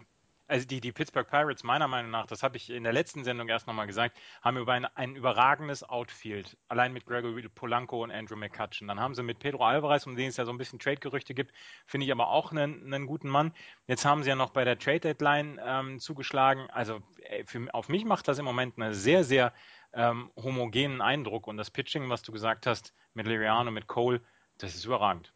also 0.48 0.68
die, 0.68 0.82
die 0.82 0.92
Pittsburgh 0.92 1.28
Pirates, 1.28 1.64
meiner 1.64 1.88
Meinung 1.88 2.12
nach, 2.12 2.26
das 2.26 2.44
habe 2.44 2.58
ich 2.58 2.70
in 2.70 2.84
der 2.84 2.94
letzten 2.94 3.24
Sendung 3.24 3.48
erst 3.48 3.68
nochmal 3.68 3.88
gesagt, 3.88 4.18
haben 4.42 4.58
über 4.58 4.74
ein, 4.74 4.86
ein 4.86 5.16
überragendes 5.16 5.84
Outfield. 5.84 6.58
Allein 6.68 6.94
mit 6.94 7.06
Gregory 7.06 7.48
Polanco 7.50 8.04
und 8.04 8.12
Andrew 8.12 8.36
McCutcheon. 8.36 8.88
Dann 8.88 9.00
haben 9.00 9.16
sie 9.16 9.24
mit 9.24 9.40
Pedro 9.40 9.66
Alvarez, 9.66 10.06
um 10.06 10.16
den 10.16 10.30
es 10.30 10.38
ja 10.38 10.46
so 10.46 10.52
ein 10.52 10.58
bisschen 10.58 10.80
Trade-Gerüchte 10.80 11.34
gibt, 11.34 11.54
finde 11.86 12.06
ich 12.06 12.12
aber 12.12 12.30
auch 12.30 12.52
einen, 12.52 12.94
einen 12.94 13.08
guten 13.08 13.30
Mann. 13.30 13.54
Jetzt 13.88 14.06
haben 14.06 14.24
sie 14.24 14.30
ja 14.30 14.36
noch 14.36 14.52
bei 14.52 14.64
der 14.66 14.78
Trade-Deadline 14.78 15.60
ähm, 15.64 16.00
zugeschlagen. 16.00 16.70
Also 16.70 17.02
für, 17.46 17.74
auf 17.74 17.90
mich 17.90 18.06
macht 18.06 18.28
das 18.28 18.40
im 18.40 18.46
Moment 18.46 18.78
einen 18.78 18.94
sehr, 18.94 19.24
sehr 19.24 19.54
ähm, 19.94 20.32
homogenen 20.36 21.02
Eindruck. 21.02 21.48
Und 21.48 21.58
das 21.58 21.72
Pitching, 21.72 22.10
was 22.10 22.22
du 22.22 22.32
gesagt 22.32 22.68
hast, 22.68 22.94
mit 23.14 23.28
Liriano, 23.28 23.72
mit 23.72 23.88
Cole, 23.88 24.22
das 24.58 24.76
ist 24.76 24.86
überragend. 24.86 25.33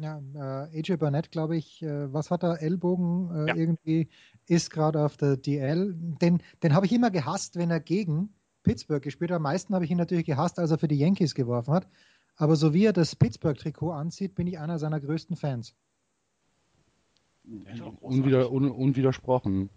Ja, 0.00 0.22
äh, 0.34 0.78
AJ 0.78 0.96
Burnett, 0.96 1.30
glaube 1.30 1.58
ich, 1.58 1.82
äh, 1.82 2.10
was 2.10 2.30
hat 2.30 2.42
er? 2.42 2.62
Ellbogen 2.62 3.30
äh, 3.34 3.48
ja. 3.48 3.54
irgendwie 3.54 4.08
ist 4.46 4.70
gerade 4.70 5.04
auf 5.04 5.18
der 5.18 5.36
DL. 5.36 5.94
Den, 5.94 6.42
den 6.62 6.74
habe 6.74 6.86
ich 6.86 6.92
immer 6.92 7.10
gehasst, 7.10 7.56
wenn 7.56 7.70
er 7.70 7.80
gegen 7.80 8.32
Pittsburgh 8.62 9.02
gespielt 9.02 9.30
hat. 9.30 9.36
Am 9.36 9.42
meisten 9.42 9.74
habe 9.74 9.84
ich 9.84 9.90
ihn 9.90 9.98
natürlich 9.98 10.24
gehasst, 10.24 10.58
als 10.58 10.70
er 10.70 10.78
für 10.78 10.88
die 10.88 10.98
Yankees 10.98 11.34
geworfen 11.34 11.74
hat. 11.74 11.86
Aber 12.36 12.56
so 12.56 12.72
wie 12.72 12.86
er 12.86 12.94
das 12.94 13.14
Pittsburgh-Trikot 13.14 13.92
anzieht, 13.92 14.34
bin 14.34 14.46
ich 14.46 14.58
einer 14.58 14.78
seiner 14.78 15.00
größten 15.00 15.36
Fans. 15.36 15.74
Unwider, 18.00 18.50
un, 18.50 18.70
unwidersprochen. 18.70 19.68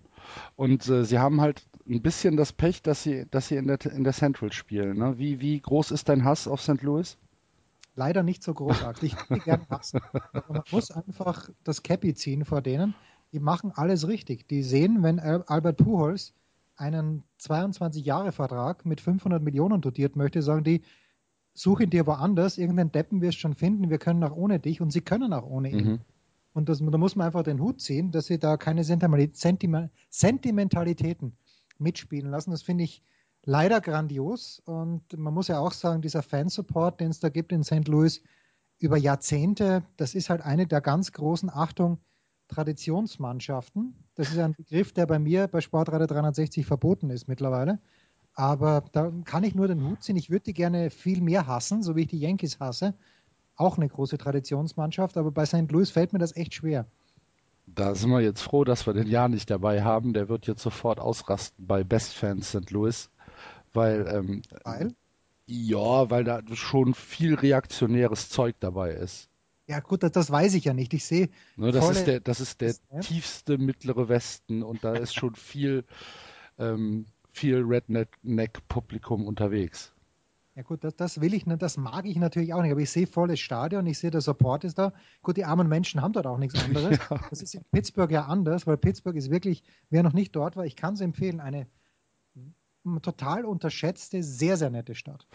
Und 0.55 0.87
äh, 0.87 1.03
sie 1.03 1.19
haben 1.19 1.41
halt 1.41 1.67
ein 1.85 2.01
bisschen 2.01 2.37
das 2.37 2.53
Pech, 2.53 2.81
dass 2.81 3.03
sie, 3.03 3.25
dass 3.29 3.49
sie 3.49 3.57
in 3.57 3.67
der, 3.67 3.85
in 3.87 4.05
der 4.05 4.13
Central 4.13 4.53
spielen. 4.53 4.99
Ne? 4.99 5.17
Wie, 5.17 5.41
wie 5.41 5.59
groß 5.59 5.91
ist 5.91 6.07
dein 6.07 6.23
Hass 6.23 6.47
auf 6.47 6.61
St. 6.61 6.81
Louis? 6.81 7.17
Leider 7.95 8.23
nicht 8.23 8.43
so 8.43 8.53
großartig. 8.53 9.13
Ich 9.13 9.29
würde 9.29 9.43
gerne 9.43 9.67
hassen. 9.69 10.01
Aber 10.31 10.53
man 10.53 10.63
muss 10.71 10.91
einfach 10.91 11.49
das 11.63 11.83
Cappy 11.83 12.13
ziehen 12.13 12.45
vor 12.45 12.61
denen. 12.61 12.95
Die 13.31 13.39
machen 13.39 13.71
alles 13.73 14.07
richtig. 14.07 14.47
Die 14.47 14.63
sehen, 14.63 15.03
wenn 15.03 15.19
Albert 15.19 15.77
Pujols 15.77 16.33
einen 16.75 17.23
22-Jahre-Vertrag 17.39 18.85
mit 18.85 19.01
500 19.01 19.41
Millionen 19.41 19.81
dotiert 19.81 20.15
möchte, 20.15 20.41
sagen 20.41 20.63
die, 20.63 20.81
such 21.53 21.81
ihn 21.81 21.89
dir 21.89 22.07
woanders, 22.07 22.57
irgendeinen 22.57 22.91
Deppen 22.91 23.21
wirst 23.21 23.37
du 23.37 23.41
schon 23.41 23.55
finden, 23.55 23.89
wir 23.89 23.99
können 23.99 24.23
auch 24.23 24.35
ohne 24.35 24.59
dich 24.59 24.81
und 24.81 24.91
sie 24.91 25.01
können 25.01 25.33
auch 25.33 25.45
ohne 25.45 25.69
ihn. 25.69 25.85
Mhm. 25.85 25.99
Und 26.53 26.69
das, 26.69 26.79
da 26.79 26.97
muss 26.97 27.15
man 27.15 27.27
einfach 27.27 27.43
den 27.43 27.59
Hut 27.59 27.81
ziehen, 27.81 28.11
dass 28.11 28.27
sie 28.27 28.39
da 28.39 28.57
keine 28.57 28.83
Sentimentalitäten 28.83 31.33
mitspielen 31.79 32.31
lassen. 32.31 32.51
Das 32.51 32.61
finde 32.61 32.83
ich 32.83 33.01
leider 33.45 33.81
grandios. 33.81 34.61
Und 34.65 35.17
man 35.17 35.33
muss 35.33 35.47
ja 35.47 35.59
auch 35.59 35.73
sagen, 35.73 36.01
dieser 36.01 36.23
Fansupport, 36.23 36.99
den 36.99 37.11
es 37.11 37.19
da 37.19 37.29
gibt 37.29 37.51
in 37.51 37.63
St. 37.63 37.87
Louis 37.87 38.21
über 38.79 38.97
Jahrzehnte, 38.97 39.83
das 39.97 40.15
ist 40.15 40.29
halt 40.29 40.41
eine 40.41 40.67
der 40.67 40.81
ganz 40.81 41.11
großen, 41.11 41.49
Achtung, 41.49 41.99
Traditionsmannschaften. 42.49 43.95
Das 44.15 44.29
ist 44.29 44.37
ein 44.37 44.53
Begriff, 44.53 44.91
der 44.91 45.05
bei 45.05 45.19
mir 45.19 45.47
bei 45.47 45.61
Sportradio 45.61 46.07
360 46.07 46.65
verboten 46.65 47.09
ist 47.09 47.27
mittlerweile. 47.27 47.79
Aber 48.35 48.83
da 48.91 49.11
kann 49.25 49.43
ich 49.43 49.55
nur 49.55 49.67
den 49.67 49.87
Hut 49.87 50.03
ziehen. 50.03 50.17
Ich 50.17 50.29
würde 50.29 50.45
die 50.45 50.53
gerne 50.53 50.89
viel 50.89 51.21
mehr 51.21 51.47
hassen, 51.47 51.83
so 51.83 51.95
wie 51.95 52.01
ich 52.01 52.07
die 52.07 52.19
Yankees 52.19 52.59
hasse. 52.59 52.95
Auch 53.55 53.77
eine 53.77 53.87
große 53.87 54.17
Traditionsmannschaft, 54.17 55.17
aber 55.17 55.31
bei 55.31 55.45
St. 55.45 55.71
Louis 55.71 55.91
fällt 55.91 56.13
mir 56.13 56.19
das 56.19 56.35
echt 56.35 56.55
schwer. 56.55 56.87
Da 57.67 57.95
sind 57.95 58.09
wir 58.09 58.21
jetzt 58.21 58.41
froh, 58.41 58.63
dass 58.63 58.85
wir 58.87 58.93
den 58.93 59.07
Jahr 59.07 59.29
nicht 59.29 59.49
dabei 59.49 59.83
haben. 59.83 60.13
Der 60.13 60.27
wird 60.27 60.47
jetzt 60.47 60.63
sofort 60.63 60.99
ausrasten 60.99 61.65
bei 61.65 61.83
Best 61.83 62.13
Fans 62.13 62.49
St. 62.49 62.71
Louis. 62.71 63.09
Weil, 63.73 64.07
ähm, 64.07 64.41
weil? 64.63 64.95
Ja, 65.45 66.09
weil 66.09 66.23
da 66.23 66.41
schon 66.53 66.93
viel 66.93 67.35
reaktionäres 67.35 68.29
Zeug 68.29 68.55
dabei 68.59 68.91
ist. 68.91 69.29
Ja, 69.67 69.79
gut, 69.79 70.03
das, 70.03 70.11
das 70.11 70.29
weiß 70.29 70.53
ich 70.55 70.65
ja 70.65 70.73
nicht. 70.73 70.93
Ich 70.93 71.05
sehe. 71.05 71.29
Ne, 71.55 71.71
das, 71.71 71.89
ist 71.89 72.07
der, 72.07 72.19
das 72.19 72.39
ist 72.39 72.61
der 72.61 72.75
tiefste 73.01 73.57
mittlere 73.57 74.09
Westen 74.09 74.61
und 74.61 74.83
da 74.83 74.93
ist 74.93 75.15
schon 75.15 75.35
viel, 75.35 75.85
ähm, 76.59 77.05
viel 77.31 77.63
Redneck-Publikum 77.63 79.25
unterwegs. 79.25 79.93
Ja 80.55 80.61
gut, 80.61 80.83
das, 80.83 80.95
das 80.95 81.19
will 81.19 81.33
ich, 81.33 81.45
das 81.45 81.77
mag 81.77 82.05
ich 82.05 82.17
natürlich 82.17 82.53
auch 82.53 82.61
nicht, 82.61 82.71
aber 82.71 82.81
ich 82.81 82.91
sehe 82.91 83.07
volles 83.07 83.39
Stadion, 83.39 83.87
ich 83.87 83.97
sehe, 83.97 84.11
der 84.11 84.21
Support 84.21 84.65
ist 84.65 84.77
da. 84.77 84.93
Gut, 85.23 85.37
die 85.37 85.45
armen 85.45 85.67
Menschen 85.67 86.01
haben 86.01 86.13
dort 86.13 86.27
auch 86.27 86.37
nichts 86.37 86.63
anderes. 86.63 86.99
ja. 87.09 87.19
Das 87.29 87.41
ist 87.41 87.55
in 87.55 87.63
Pittsburgh 87.71 88.11
ja 88.11 88.25
anders, 88.25 88.67
weil 88.67 88.77
Pittsburgh 88.77 89.15
ist 89.15 89.31
wirklich, 89.31 89.63
wer 89.89 90.03
noch 90.03 90.13
nicht 90.13 90.35
dort 90.35 90.55
war, 90.55 90.65
ich 90.65 90.75
kann 90.75 90.93
es 90.93 91.01
empfehlen, 91.01 91.39
eine 91.39 91.65
total 93.01 93.45
unterschätzte, 93.45 94.23
sehr, 94.23 94.57
sehr 94.57 94.69
nette 94.69 94.95
Stadt. 94.95 95.27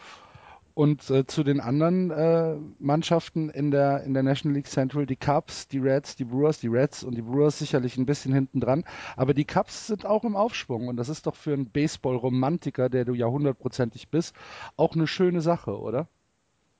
Und 0.78 1.10
äh, 1.10 1.26
zu 1.26 1.42
den 1.42 1.58
anderen 1.58 2.12
äh, 2.12 2.54
Mannschaften 2.78 3.50
in 3.50 3.72
der, 3.72 4.04
in 4.04 4.14
der 4.14 4.22
National 4.22 4.54
League 4.54 4.68
Central, 4.68 5.06
die 5.06 5.16
Cubs, 5.16 5.66
die 5.66 5.78
Reds, 5.78 6.14
die 6.14 6.24
Brewers, 6.24 6.60
die 6.60 6.68
Reds 6.68 7.02
und 7.02 7.16
die 7.16 7.22
Brewers 7.22 7.58
sicherlich 7.58 7.96
ein 7.96 8.06
bisschen 8.06 8.32
hinten 8.32 8.60
dran. 8.60 8.84
Aber 9.16 9.34
die 9.34 9.44
Cubs 9.44 9.88
sind 9.88 10.06
auch 10.06 10.22
im 10.22 10.36
Aufschwung 10.36 10.86
und 10.86 10.96
das 10.96 11.08
ist 11.08 11.26
doch 11.26 11.34
für 11.34 11.52
einen 11.52 11.68
Baseball-Romantiker, 11.70 12.88
der 12.90 13.04
du 13.04 13.14
ja 13.14 13.26
hundertprozentig 13.26 14.08
bist, 14.08 14.36
auch 14.76 14.94
eine 14.94 15.08
schöne 15.08 15.40
Sache, 15.40 15.76
oder? 15.76 16.06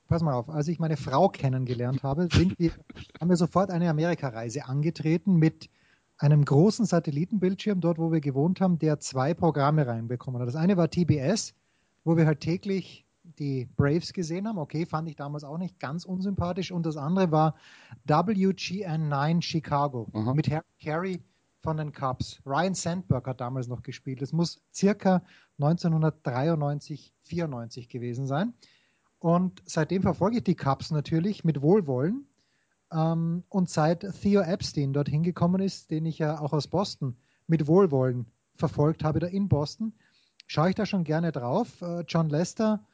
Pass 0.07 0.23
mal 0.23 0.35
auf, 0.35 0.49
als 0.49 0.69
ich 0.69 0.79
meine 0.79 0.97
Frau 0.97 1.29
kennengelernt 1.29 2.05
habe, 2.05 2.29
sind 2.33 2.57
wir, 2.61 2.71
haben 3.21 3.31
wir 3.31 3.37
sofort 3.37 3.71
eine 3.71 3.91
Amerikareise 3.91 4.67
angetreten 4.67 5.35
mit 5.35 5.71
einem 6.19 6.45
großen 6.45 6.85
Satellitenbildschirm, 6.85 7.81
dort 7.81 7.99
wo 7.99 8.13
wir 8.13 8.21
gewohnt 8.21 8.61
haben, 8.61 8.79
der 8.79 8.99
zwei 8.99 9.35
Programme 9.35 9.87
reinbekommen 9.87 10.41
hat. 10.41 10.49
Das 10.49 10.57
eine 10.57 10.77
war 10.77 10.91
TBS, 10.91 11.55
wo 12.05 12.17
wir 12.17 12.27
halt 12.27 12.41
täglich 12.41 13.07
die 13.39 13.69
Braves 13.77 14.13
gesehen 14.13 14.49
haben. 14.49 14.59
Okay, 14.59 14.87
fand 14.87 15.09
ich 15.09 15.17
damals 15.17 15.45
auch 15.45 15.59
nicht 15.59 15.79
ganz 15.79 16.05
unsympathisch. 16.05 16.73
Und 16.73 16.87
das 16.87 16.97
andere 16.97 17.31
war 17.31 17.55
WGN9 18.07 19.43
Chicago 19.43 20.09
Aha. 20.13 20.35
mit 20.35 20.51
Harry 20.51 20.65
Carey 20.83 21.23
von 21.61 21.77
den 21.77 21.93
Cubs. 21.93 22.41
Ryan 22.47 22.75
Sandberg 22.75 23.27
hat 23.27 23.41
damals 23.41 23.69
noch 23.69 23.83
gespielt. 23.83 24.23
Es 24.23 24.33
muss 24.33 24.61
circa 24.73 25.23
1993, 25.59 27.13
94 27.25 27.89
gewesen 27.89 28.27
sein. 28.27 28.55
Und 29.19 29.63
seitdem 29.67 30.03
verfolge 30.03 30.39
ich 30.39 30.45
die 30.45 30.55
Cubs 30.55 30.91
natürlich 30.91 31.45
mit 31.45 31.61
Wohlwollen. 31.61 32.28
Ähm, 32.93 33.45
und 33.49 33.69
seit 33.69 34.07
Theo 34.21 34.41
Epstein 34.41 34.93
dorthin 34.93 35.23
gekommen 35.23 35.61
ist, 35.61 35.91
den 35.91 36.07
ich 36.07 36.19
ja 36.19 36.41
auch 36.41 36.53
aus 36.53 36.69
Boston 36.69 37.17
mit 37.47 37.67
Wohlwollen 37.67 38.27
verfolgt 38.55 39.05
habe, 39.05 39.21
da 39.21 39.27
in 39.27 39.49
Boston, 39.49 39.93
schaue 40.47 40.71
ich 40.71 40.75
da 40.75 40.87
schon 40.87 41.05
gerne 41.05 41.33
drauf. 41.33 41.81
Äh, 41.83 42.05
John 42.09 42.29
Lester 42.29 42.85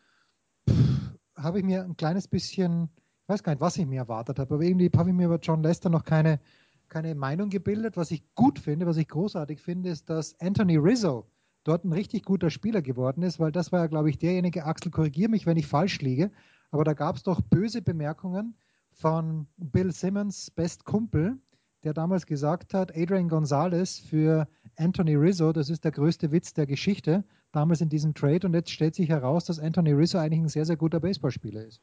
habe 1.37 1.59
ich 1.59 1.65
mir 1.65 1.85
ein 1.85 1.97
kleines 1.97 2.29
bisschen 2.29 2.91
Ich 3.23 3.29
weiß 3.29 3.43
gar 3.43 3.53
nicht, 3.53 3.61
was 3.61 3.77
ich 3.77 3.87
mir 3.87 4.01
erwartet 4.01 4.39
habe, 4.39 4.55
aber 4.55 4.63
irgendwie 4.63 4.91
habe 4.97 5.11
ich 5.11 5.17
mir 5.17 5.27
über 5.27 5.39
John 5.39 5.63
Lester 5.63 5.91
noch 5.91 6.05
keine, 6.05 6.41
keine 6.89 7.15
Meinung 7.15 7.51
gebildet. 7.51 7.97
Was 7.97 8.11
ich 8.11 8.35
gut 8.35 8.59
finde, 8.59 8.87
was 8.87 8.97
ich 8.97 9.09
großartig 9.09 9.61
finde, 9.61 9.91
ist, 9.91 10.11
dass 10.11 10.39
Anthony 10.41 10.77
Rizzo 10.77 11.27
dort 11.65 11.85
ein 11.85 11.93
richtig 11.93 12.25
guter 12.25 12.51
Spieler 12.51 12.83
geworden 12.83 13.23
ist, 13.23 13.41
weil 13.41 13.53
das 13.53 13.73
war 13.73 13.81
ja, 13.81 13.87
glaube 13.87 14.11
ich, 14.11 14.19
derjenige, 14.19 14.65
Axel, 14.65 14.91
korrigiere 14.91 15.31
mich, 15.31 15.47
wenn 15.47 15.57
ich 15.57 15.67
falsch 15.67 16.01
liege, 16.01 16.31
aber 16.71 16.85
da 16.85 16.93
gab 16.93 17.17
es 17.17 17.23
doch 17.23 17.41
böse 17.41 17.81
Bemerkungen 17.81 18.55
von 18.95 19.47
Bill 19.57 19.93
Simmons, 19.93 20.51
Best 20.51 20.85
Kumpel, 20.85 21.39
der 21.85 21.93
damals 21.93 22.27
gesagt 22.27 22.75
hat, 22.75 22.97
Adrian 22.97 23.29
Gonzalez 23.29 23.99
für 23.99 24.49
Anthony 24.77 25.15
Rizzo, 25.15 25.53
das 25.53 25.69
ist 25.69 25.85
der 25.85 25.93
größte 25.93 26.33
Witz 26.33 26.55
der 26.55 26.67
Geschichte, 26.67 27.25
damals 27.53 27.81
in 27.81 27.89
diesem 27.89 28.15
Trade. 28.15 28.47
Und 28.47 28.55
jetzt 28.55 28.71
stellt 28.71 28.95
sich 28.95 29.09
heraus, 29.09 29.45
dass 29.45 29.59
Anthony 29.59 29.93
Rizzo 29.93 30.19
eigentlich 30.19 30.41
ein 30.41 30.49
sehr, 30.49 30.65
sehr 30.65 30.77
guter 30.77 31.01
Baseballspieler 31.01 31.65
ist. 31.65 31.81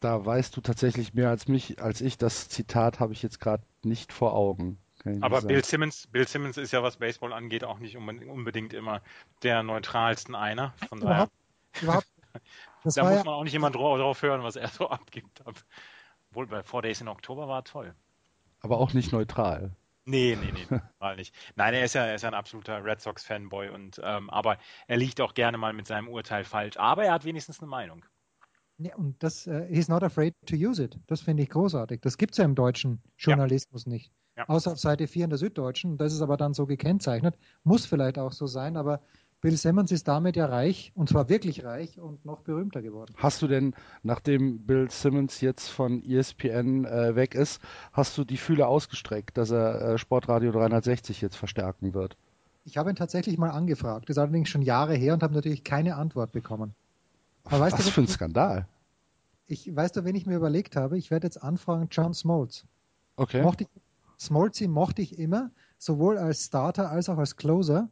Da 0.00 0.24
weißt 0.24 0.56
du 0.56 0.60
tatsächlich 0.60 1.14
mehr 1.14 1.28
als 1.28 1.46
mich, 1.48 1.80
als 1.80 2.00
ich. 2.00 2.18
Das 2.18 2.48
Zitat 2.48 3.00
habe 3.00 3.12
ich 3.12 3.22
jetzt 3.22 3.38
gerade 3.38 3.62
nicht 3.84 4.12
vor 4.12 4.34
Augen. 4.34 4.78
Aber 5.20 5.42
Bill 5.42 5.64
Simmons, 5.64 6.06
Bill 6.06 6.28
Simmons 6.28 6.56
ist 6.56 6.72
ja, 6.72 6.82
was 6.82 6.96
Baseball 6.96 7.32
angeht, 7.32 7.64
auch 7.64 7.78
nicht 7.78 7.96
unbedingt 7.96 8.72
immer 8.72 9.02
der 9.42 9.62
neutralsten 9.62 10.34
einer. 10.34 10.74
Von 10.88 11.00
daher. 11.00 11.28
Überhaupt, 11.80 12.06
überhaupt. 12.84 12.96
da 12.96 13.04
muss 13.04 13.24
man 13.24 13.34
auch 13.34 13.44
nicht 13.44 13.54
immer 13.54 13.70
drauf 13.70 14.22
hören, 14.22 14.42
was 14.42 14.56
er 14.56 14.68
so 14.68 14.88
abgibt. 14.90 15.42
Obwohl 16.32 16.46
bei 16.46 16.62
Four 16.62 16.80
Days 16.80 17.02
in 17.02 17.08
Oktober 17.08 17.46
war 17.46 17.62
toll. 17.62 17.94
Aber 18.60 18.78
auch 18.78 18.94
nicht 18.94 19.12
neutral. 19.12 19.76
Nee, 20.06 20.34
nee, 20.40 20.50
nee, 20.50 20.80
mal 20.98 21.14
nicht. 21.14 21.34
Nein, 21.56 21.74
er 21.74 21.84
ist 21.84 21.94
ja, 21.94 22.06
er 22.06 22.14
ist 22.14 22.22
ja 22.22 22.28
ein 22.28 22.34
absoluter 22.34 22.82
Red 22.82 23.02
Sox-Fanboy 23.02 23.68
und 23.68 24.00
ähm, 24.02 24.30
aber 24.30 24.56
er 24.86 24.96
liegt 24.96 25.20
auch 25.20 25.34
gerne 25.34 25.58
mal 25.58 25.74
mit 25.74 25.86
seinem 25.86 26.08
Urteil 26.08 26.44
falsch. 26.44 26.78
Aber 26.78 27.04
er 27.04 27.12
hat 27.12 27.26
wenigstens 27.26 27.60
eine 27.60 27.68
Meinung. 27.68 28.06
Ja, 28.78 28.96
und 28.96 29.22
das, 29.22 29.46
uh, 29.46 29.66
he's 29.68 29.88
not 29.88 30.02
afraid 30.02 30.34
to 30.46 30.56
use 30.56 30.82
it. 30.82 30.98
Das 31.06 31.20
finde 31.20 31.42
ich 31.42 31.50
großartig. 31.50 32.00
Das 32.00 32.16
gibt 32.16 32.32
es 32.32 32.38
ja 32.38 32.46
im 32.46 32.54
deutschen 32.54 33.02
Journalismus 33.18 33.84
ja. 33.84 33.92
nicht. 33.92 34.10
Ja. 34.38 34.48
Außer 34.48 34.72
auf 34.72 34.78
Seite 34.78 35.06
4 35.06 35.24
in 35.24 35.30
der 35.30 35.38
Süddeutschen. 35.38 35.98
Das 35.98 36.14
ist 36.14 36.22
aber 36.22 36.38
dann 36.38 36.54
so 36.54 36.66
gekennzeichnet. 36.66 37.36
Muss 37.62 37.84
vielleicht 37.84 38.18
auch 38.18 38.32
so 38.32 38.46
sein, 38.46 38.78
aber 38.78 39.02
Bill 39.42 39.56
Simmons 39.56 39.90
ist 39.90 40.06
damit 40.06 40.36
ja 40.36 40.46
reich, 40.46 40.92
und 40.94 41.08
zwar 41.08 41.28
wirklich 41.28 41.64
reich 41.64 41.98
und 41.98 42.24
noch 42.24 42.42
berühmter 42.42 42.80
geworden. 42.80 43.12
Hast 43.16 43.42
du 43.42 43.48
denn, 43.48 43.74
nachdem 44.04 44.60
Bill 44.60 44.88
Simmons 44.88 45.40
jetzt 45.40 45.68
von 45.68 46.00
ESPN 46.04 46.84
äh, 46.84 47.16
weg 47.16 47.34
ist, 47.34 47.60
hast 47.92 48.16
du 48.16 48.24
die 48.24 48.36
Fühler 48.36 48.68
ausgestreckt, 48.68 49.36
dass 49.36 49.50
er 49.50 49.82
äh, 49.82 49.98
Sportradio 49.98 50.52
360 50.52 51.20
jetzt 51.20 51.34
verstärken 51.34 51.92
wird? 51.92 52.16
Ich 52.64 52.76
habe 52.76 52.90
ihn 52.90 52.96
tatsächlich 52.96 53.36
mal 53.36 53.50
angefragt. 53.50 54.08
Das 54.08 54.14
ist 54.14 54.18
allerdings 54.18 54.48
schon 54.48 54.62
Jahre 54.62 54.94
her 54.94 55.12
und 55.14 55.24
habe 55.24 55.34
natürlich 55.34 55.64
keine 55.64 55.96
Antwort 55.96 56.30
bekommen. 56.30 56.76
Aber 57.42 57.58
weißt 57.58 57.78
Was 57.78 57.86
du, 57.86 57.90
für 57.90 58.02
ein 58.02 58.08
Skandal. 58.08 58.68
Ich, 59.48 59.74
weißt 59.74 59.96
du, 59.96 60.04
wen 60.04 60.14
ich 60.14 60.24
mir 60.24 60.36
überlegt 60.36 60.76
habe? 60.76 60.96
Ich 60.96 61.10
werde 61.10 61.26
jetzt 61.26 61.42
anfragen, 61.42 61.88
John 61.90 62.14
Smoltz. 62.14 62.64
Okay. 63.16 63.42
Mochte 63.42 63.64
ich, 63.64 63.70
Smoltzy 64.20 64.68
mochte 64.68 65.02
ich 65.02 65.18
immer, 65.18 65.50
sowohl 65.78 66.16
als 66.16 66.44
Starter 66.44 66.90
als 66.90 67.08
auch 67.08 67.18
als 67.18 67.36
Closer. 67.36 67.88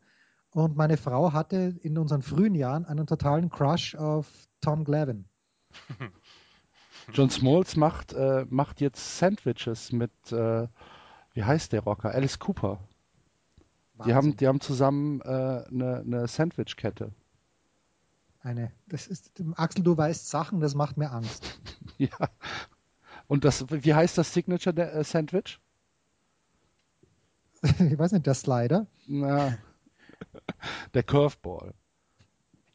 Und 0.53 0.77
meine 0.77 0.97
Frau 0.97 1.33
hatte 1.33 1.77
in 1.83 1.97
unseren 1.97 2.23
frühen 2.23 2.55
Jahren 2.55 2.85
einen 2.85 3.07
totalen 3.07 3.51
Crush 3.51 3.95
auf 3.95 4.27
Tom 4.61 4.85
Glavin. 4.85 5.27
John 7.13 7.31
Smalls 7.31 7.77
macht, 7.77 8.13
äh, 8.13 8.45
macht 8.49 8.81
jetzt 8.81 9.19
Sandwiches 9.19 9.93
mit, 9.93 10.11
äh, 10.33 10.67
wie 11.33 11.45
heißt 11.45 11.73
der 11.73 11.81
Rocker? 11.81 12.13
Alice 12.13 12.39
Cooper. 12.39 12.81
Die 14.07 14.15
haben, 14.15 14.37
die 14.37 14.47
haben 14.47 14.61
zusammen 14.61 15.21
äh, 15.21 15.25
eine, 15.25 16.03
eine 16.07 16.27
Sandwich-Kette. 16.27 17.13
Eine, 18.43 18.73
das 18.87 19.07
ist, 19.07 19.31
Axel, 19.57 19.85
du 19.85 19.97
weißt 19.97 20.31
Sachen, 20.31 20.61
das 20.61 20.75
macht 20.75 20.97
mir 20.97 21.11
Angst. 21.11 21.61
ja. 21.99 22.31
Und 23.27 23.45
das, 23.45 23.67
wie 23.71 23.95
heißt 23.95 24.17
das 24.17 24.33
Signature-Sandwich? 24.33 25.61
ich 27.63 27.99
weiß 27.99 28.13
nicht, 28.13 28.27
der 28.27 28.35
Slider? 28.35 28.87
Na, 29.07 29.59
der 30.95 31.03
Curveball. 31.03 31.75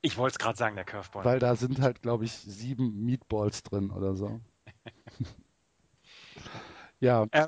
Ich 0.02 0.18
wollte 0.18 0.34
es 0.34 0.40
gerade 0.40 0.58
sagen, 0.58 0.76
der 0.76 0.86
Curveball. 0.86 1.26
Weil 1.26 1.40
da 1.40 1.56
sind 1.56 1.82
halt, 1.82 2.02
glaube 2.02 2.26
ich, 2.26 2.32
sieben 2.32 3.06
Meatballs 3.06 3.64
drin 3.64 3.90
oder 3.90 4.16
so. 4.16 4.40
ja. 7.00 7.26
Ähm, 7.32 7.48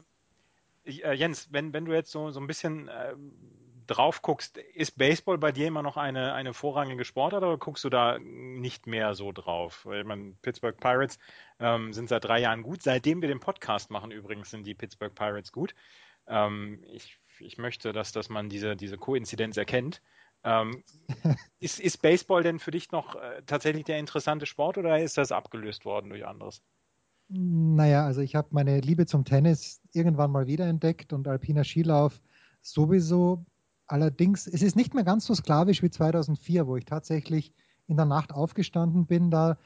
äh, 0.85 1.13
Jens, 1.13 1.49
wenn, 1.51 1.73
wenn 1.73 1.85
du 1.85 1.93
jetzt 1.93 2.11
so, 2.11 2.31
so 2.31 2.39
ein 2.39 2.47
bisschen 2.47 2.87
äh, 2.87 3.13
drauf 3.87 4.21
guckst, 4.21 4.57
ist 4.57 4.97
Baseball 4.97 5.37
bei 5.37 5.51
dir 5.51 5.67
immer 5.67 5.81
noch 5.81 5.97
eine, 5.97 6.33
eine 6.33 6.53
vorrangige 6.53 7.05
Sportart 7.05 7.43
oder 7.43 7.57
guckst 7.57 7.83
du 7.83 7.89
da 7.89 8.19
nicht 8.19 8.87
mehr 8.87 9.15
so 9.15 9.31
drauf? 9.31 9.85
Weil 9.85 10.03
man 10.03 10.37
Pittsburgh 10.41 10.77
Pirates 10.77 11.17
ähm, 11.59 11.93
sind 11.93 12.09
seit 12.09 12.25
drei 12.25 12.39
Jahren 12.39 12.63
gut. 12.63 12.83
Seitdem 12.83 13.21
wir 13.21 13.29
den 13.29 13.39
Podcast 13.39 13.89
machen 13.89 14.11
übrigens, 14.11 14.49
sind 14.49 14.65
die 14.65 14.75
Pittsburgh 14.75 15.13
Pirates 15.13 15.51
gut. 15.51 15.73
Ähm, 16.27 16.83
ich 16.87 17.19
ich 17.41 17.57
möchte, 17.57 17.93
dass, 17.93 18.11
dass 18.11 18.29
man 18.29 18.49
diese, 18.49 18.75
diese 18.75 18.97
Koinzidenz 18.97 19.57
erkennt. 19.57 20.01
Ähm, 20.43 20.83
ist, 21.59 21.79
ist 21.79 22.01
Baseball 22.01 22.43
denn 22.43 22.59
für 22.59 22.71
dich 22.71 22.91
noch 22.91 23.15
äh, 23.15 23.41
tatsächlich 23.45 23.85
der 23.85 23.99
interessante 23.99 24.45
Sport 24.45 24.77
oder 24.77 24.99
ist 24.99 25.17
das 25.17 25.31
abgelöst 25.31 25.85
worden 25.85 26.09
durch 26.09 26.25
anderes? 26.25 26.61
Naja, 27.29 28.05
also 28.05 28.21
ich 28.21 28.35
habe 28.35 28.49
meine 28.51 28.79
Liebe 28.79 29.05
zum 29.05 29.25
Tennis 29.25 29.81
irgendwann 29.91 30.31
mal 30.31 30.47
wiederentdeckt 30.47 31.11
und 31.11 31.27
alpiner 31.27 31.65
Skilauf 31.65 32.21
sowieso. 32.61 33.45
Allerdings, 33.85 34.47
es 34.47 34.61
ist 34.61 34.75
nicht 34.75 34.93
mehr 34.93 35.03
ganz 35.03 35.25
so 35.25 35.35
sklavisch 35.35 35.81
wie 35.81 35.89
2004, 35.89 36.67
wo 36.67 36.77
ich 36.77 36.85
tatsächlich 36.85 37.53
in 37.87 37.97
der 37.97 38.05
Nacht 38.05 38.31
aufgestanden 38.31 39.07
bin. 39.07 39.29
Da 39.29 39.57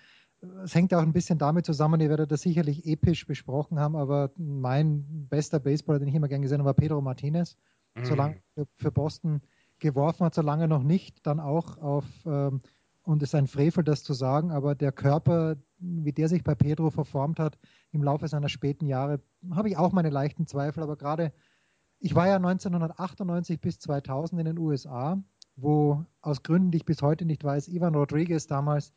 es 0.63 0.73
hängt 0.73 0.91
ja 0.91 0.99
auch 0.99 1.03
ein 1.03 1.13
bisschen 1.13 1.37
damit 1.37 1.65
zusammen, 1.65 2.01
ihr 2.01 2.09
werdet 2.09 2.31
das 2.31 2.41
sicherlich 2.41 2.85
episch 2.85 3.25
besprochen 3.25 3.79
haben, 3.79 3.95
aber 3.95 4.31
mein 4.37 5.27
bester 5.29 5.59
Baseballer, 5.59 5.99
den 5.99 6.07
ich 6.07 6.15
immer 6.15 6.27
gern 6.27 6.41
gesehen 6.41 6.59
habe, 6.59 6.67
war 6.67 6.73
Pedro 6.73 7.01
Martinez. 7.01 7.57
Mhm. 7.95 8.05
Solange 8.05 8.41
für 8.77 8.91
Boston 8.91 9.41
geworfen 9.79 10.25
hat, 10.25 10.33
solange 10.33 10.67
noch 10.67 10.83
nicht, 10.83 11.25
dann 11.25 11.39
auch 11.39 11.77
auf, 11.77 12.05
ähm, 12.25 12.61
und 13.03 13.21
es 13.21 13.29
ist 13.29 13.35
ein 13.35 13.47
Frevel, 13.47 13.83
das 13.83 14.03
zu 14.03 14.13
sagen, 14.13 14.51
aber 14.51 14.75
der 14.75 14.91
Körper, 14.91 15.57
wie 15.79 16.13
der 16.13 16.29
sich 16.29 16.43
bei 16.43 16.55
Pedro 16.55 16.89
verformt 16.91 17.39
hat 17.39 17.57
im 17.91 18.03
Laufe 18.03 18.27
seiner 18.27 18.49
späten 18.49 18.85
Jahre, 18.85 19.19
habe 19.51 19.69
ich 19.69 19.77
auch 19.77 19.91
meine 19.91 20.09
leichten 20.09 20.47
Zweifel, 20.47 20.83
aber 20.83 20.95
gerade, 20.95 21.33
ich 21.99 22.15
war 22.15 22.27
ja 22.27 22.35
1998 22.35 23.59
bis 23.59 23.79
2000 23.79 24.39
in 24.39 24.45
den 24.45 24.57
USA, 24.59 25.21
wo 25.55 26.05
aus 26.21 26.43
Gründen, 26.43 26.71
die 26.71 26.77
ich 26.77 26.85
bis 26.85 27.01
heute 27.01 27.25
nicht 27.25 27.43
weiß, 27.43 27.67
Ivan 27.67 27.95
Rodriguez 27.95 28.47
damals 28.47 28.93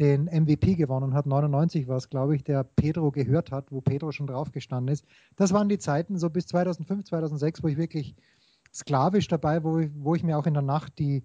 den 0.00 0.24
MVP 0.24 0.74
gewonnen 0.74 1.14
hat. 1.14 1.26
99 1.26 1.86
war 1.86 1.96
es, 1.96 2.08
glaube 2.08 2.34
ich, 2.34 2.44
der 2.44 2.64
Pedro 2.64 3.10
gehört 3.10 3.50
hat, 3.50 3.70
wo 3.70 3.80
Pedro 3.80 4.12
schon 4.12 4.26
drauf 4.26 4.50
gestanden 4.52 4.92
ist. 4.92 5.04
Das 5.36 5.52
waren 5.52 5.68
die 5.68 5.78
Zeiten 5.78 6.18
so 6.18 6.30
bis 6.30 6.46
2005, 6.46 7.04
2006, 7.04 7.62
wo 7.62 7.68
ich 7.68 7.76
wirklich 7.76 8.16
sklavisch 8.72 9.28
dabei, 9.28 9.62
wo 9.62 9.78
ich, 9.78 9.90
wo 9.94 10.14
ich 10.14 10.22
mir 10.22 10.38
auch 10.38 10.46
in 10.46 10.54
der 10.54 10.62
Nacht 10.62 10.98
die, 10.98 11.24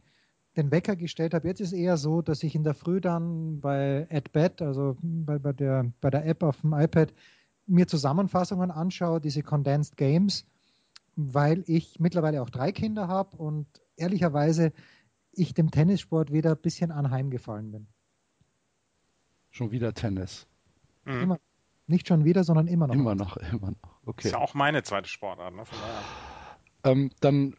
den 0.58 0.72
Wecker 0.72 0.96
gestellt 0.96 1.34
habe. 1.34 1.48
Jetzt 1.48 1.62
ist 1.62 1.72
es 1.72 1.74
eher 1.74 1.98
so, 1.98 2.22
dass 2.22 2.44
ich 2.44 2.56
in 2.56 2.64
der 2.64 2.74
Früh 2.74 3.00
dann 3.00 3.62
bei 3.62 4.08
AdBet, 4.12 4.62
also 4.62 4.98
bei, 5.02 5.40
bei, 5.40 5.54
der, 5.54 5.92
bei 6.02 6.10
der 6.10 6.26
App 6.26 6.44
auf 6.44 6.62
dem 6.62 6.74
iPad, 6.74 7.14
mir 7.68 7.88
Zusammenfassungen 7.88 8.72
anschaue, 8.72 9.22
diese 9.22 9.44
Condensed 9.44 9.98
Games, 9.98 10.46
weil 11.16 11.64
ich 11.68 12.00
mittlerweile 12.00 12.42
auch 12.42 12.50
drei 12.50 12.72
Kinder 12.72 13.08
habe 13.08 13.38
und 13.38 13.68
ehrlicherweise 13.96 14.72
ich 15.32 15.54
dem 15.54 15.72
Tennissport 15.72 16.32
wieder 16.32 16.52
ein 16.52 16.62
bisschen 16.62 16.92
anheimgefallen 16.92 17.72
bin. 17.72 17.88
Schon 19.51 19.72
wieder 19.72 19.93
Tennis. 19.93 20.48
Mhm. 21.06 21.22
Immer, 21.22 21.40
nicht 21.88 22.08
schon 22.08 22.26
wieder, 22.26 22.43
sondern 22.43 22.67
immer 22.67 22.88
noch. 22.88 22.95
Immer 22.95 23.16
noch, 23.16 23.38
immer 23.38 23.72
noch. 23.72 23.98
Okay. 24.06 24.27
Ist 24.27 24.34
ja 24.34 24.40
auch 24.40 24.53
meine 24.53 24.84
zweite 24.84 25.09
Sportart. 25.09 25.53
Ne? 25.56 25.64
Ähm, 26.84 27.11
dann 27.22 27.56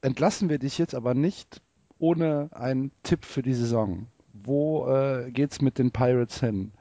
entlassen 0.00 0.48
wir 0.48 0.58
dich 0.58 0.78
jetzt 0.78 0.94
aber 0.94 1.14
nicht 1.14 1.62
ohne 1.98 2.50
einen 2.52 2.92
Tipp 3.02 3.24
für 3.24 3.42
die 3.42 3.54
Saison. 3.54 4.06
Wo 4.32 4.86
äh, 4.88 5.32
es 5.42 5.60
mit 5.60 5.78
den 5.78 5.90
Pirates 5.90 6.40
hin? 6.40 6.72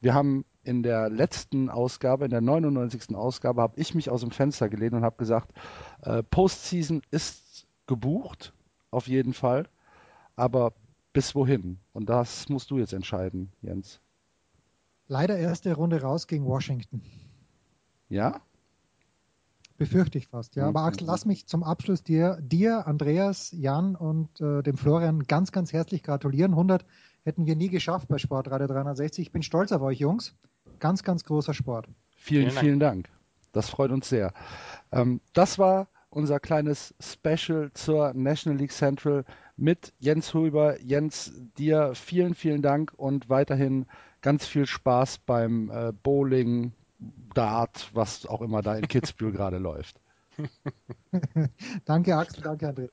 Wir 0.00 0.14
haben 0.14 0.44
in 0.62 0.82
der 0.82 1.08
letzten 1.08 1.68
Ausgabe, 1.68 2.24
in 2.24 2.30
der 2.30 2.40
99. 2.40 3.14
Ausgabe, 3.14 3.62
habe 3.62 3.78
ich 3.78 3.94
mich 3.94 4.10
aus 4.10 4.20
dem 4.20 4.30
Fenster 4.30 4.68
gelehnt 4.68 4.94
und 4.94 5.04
habe 5.04 5.16
gesagt, 5.16 5.52
äh, 6.02 6.22
Postseason 6.22 7.02
ist 7.10 7.66
gebucht, 7.86 8.52
auf 8.90 9.08
jeden 9.08 9.32
Fall, 9.32 9.68
aber 10.36 10.72
bis 11.12 11.34
wohin? 11.34 11.78
Und 11.92 12.08
das 12.08 12.48
musst 12.48 12.70
du 12.70 12.78
jetzt 12.78 12.92
entscheiden, 12.92 13.52
Jens. 13.62 14.00
Leider 15.08 15.36
erste 15.36 15.74
Runde 15.74 16.02
raus 16.02 16.26
gegen 16.26 16.46
Washington. 16.46 17.02
Ja? 18.08 18.40
Befürchte 19.76 20.18
ich 20.18 20.28
fast, 20.28 20.56
ja. 20.56 20.68
Aber 20.68 20.82
Axel, 20.82 21.06
lass 21.06 21.24
mich 21.24 21.46
zum 21.46 21.62
Abschluss 21.62 22.02
dir, 22.02 22.38
dir 22.42 22.86
Andreas, 22.86 23.50
Jan 23.52 23.96
und 23.96 24.40
äh, 24.40 24.62
dem 24.62 24.76
Florian 24.76 25.24
ganz, 25.24 25.52
ganz 25.52 25.72
herzlich 25.72 26.02
gratulieren. 26.02 26.52
100 26.52 26.84
hätten 27.24 27.46
wir 27.46 27.56
nie 27.56 27.70
geschafft 27.70 28.08
bei 28.08 28.18
Sportradio 28.18 28.66
360. 28.66 29.26
Ich 29.26 29.32
bin 29.32 29.42
stolz 29.42 29.72
auf 29.72 29.80
euch, 29.82 29.98
Jungs. 29.98 30.34
Ganz, 30.80 31.02
ganz 31.02 31.24
großer 31.24 31.54
Sport. 31.54 31.88
Vielen, 32.14 32.50
vielen 32.50 32.78
Dank. 32.78 33.08
Das 33.52 33.70
freut 33.70 33.90
uns 33.90 34.08
sehr. 34.08 34.32
Ähm, 34.92 35.20
das 35.32 35.58
war 35.58 35.88
unser 36.10 36.40
kleines 36.40 36.94
Special 37.00 37.70
zur 37.72 38.12
National 38.14 38.58
League 38.58 38.72
Central 38.72 39.24
mit 39.60 39.92
Jens 39.98 40.32
Huber. 40.34 40.80
Jens, 40.80 41.32
dir 41.58 41.94
vielen, 41.94 42.34
vielen 42.34 42.62
Dank 42.62 42.92
und 42.96 43.28
weiterhin 43.28 43.86
ganz 44.22 44.46
viel 44.46 44.66
Spaß 44.66 45.18
beim 45.18 45.70
äh, 45.70 45.92
Bowling, 45.92 46.72
Dart, 47.34 47.90
was 47.94 48.26
auch 48.26 48.42
immer 48.42 48.62
da 48.62 48.74
in 48.74 48.88
Kitzbühel 48.88 49.32
gerade 49.32 49.58
läuft. 49.58 50.00
danke 51.84 52.16
Axel, 52.16 52.42
danke 52.42 52.68
Andreas. 52.68 52.90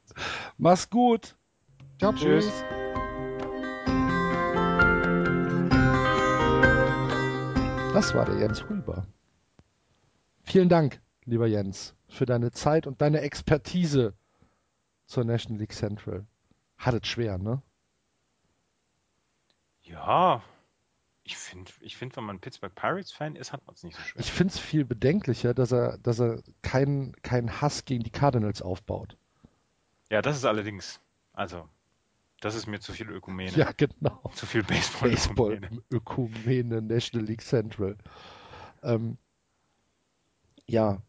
Mach's 0.58 0.90
gut. 0.90 1.36
Ciao, 2.00 2.14
tschüss. 2.14 2.52
Das 7.94 8.14
war 8.14 8.26
der 8.26 8.38
Jens 8.38 8.70
Huber. 8.70 9.08
Vielen 10.44 10.70
Dank, 10.70 11.02
lieber 11.26 11.48
Jens, 11.48 11.96
für 12.08 12.26
deine 12.26 12.52
Zeit 12.52 12.86
und 12.88 13.02
deine 13.02 13.22
Expertise 13.22 14.14
zur 15.08 15.24
National 15.24 15.60
League 15.60 15.74
Central. 15.74 16.26
Hattet 16.78 17.08
schwer, 17.08 17.38
ne? 17.38 17.62
Ja, 19.82 20.44
ich 21.24 21.38
finde, 21.38 21.72
ich 21.82 21.98
find, 21.98 22.16
wenn 22.16 22.24
man 22.24 22.40
Pittsburgh 22.40 22.74
Pirates-Fan 22.74 23.36
ist, 23.36 23.52
hat 23.52 23.66
man 23.66 23.76
es 23.76 23.84
nicht 23.84 23.98
so 23.98 24.02
schwer. 24.02 24.22
Ich 24.22 24.32
finde 24.32 24.54
es 24.54 24.60
viel 24.60 24.86
bedenklicher, 24.86 25.54
dass 25.54 25.74
er, 25.74 25.98
dass 25.98 26.20
er 26.20 26.42
keinen 26.62 27.14
kein 27.22 27.62
Hass 27.62 27.84
gegen 27.84 28.04
die 28.04 28.12
Cardinals 28.12 28.62
aufbaut. 28.62 29.18
Ja, 30.10 30.22
das 30.22 30.38
ist 30.38 30.46
allerdings, 30.46 31.02
also, 31.34 31.68
das 32.40 32.56
ist 32.56 32.68
mir 32.68 32.80
zu 32.80 32.94
viel 32.94 33.10
Ökumene. 33.10 33.52
Ja, 33.52 33.72
genau. 33.76 34.22
Zu 34.36 34.46
viel 34.46 34.64
Baseball. 34.64 35.10
Baseball, 35.10 35.60
Ökumene, 35.92 36.82
National 36.82 37.28
League 37.28 37.42
Central. 37.42 37.98
Ähm, 38.84 39.18
ja. 40.66 41.02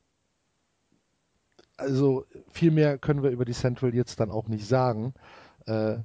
Also, 1.77 2.27
viel 2.51 2.73
mehr 2.73 2.99
können 2.99 3.23
wir 3.23 3.31
über 3.31 3.45
die 3.45 3.53
Central 3.53 3.95
jetzt 3.95 4.19
dann 4.19 4.33
auch 4.33 4.49
nicht 4.49 4.67
sagen. 4.67 5.15
Äh, 5.69 6.03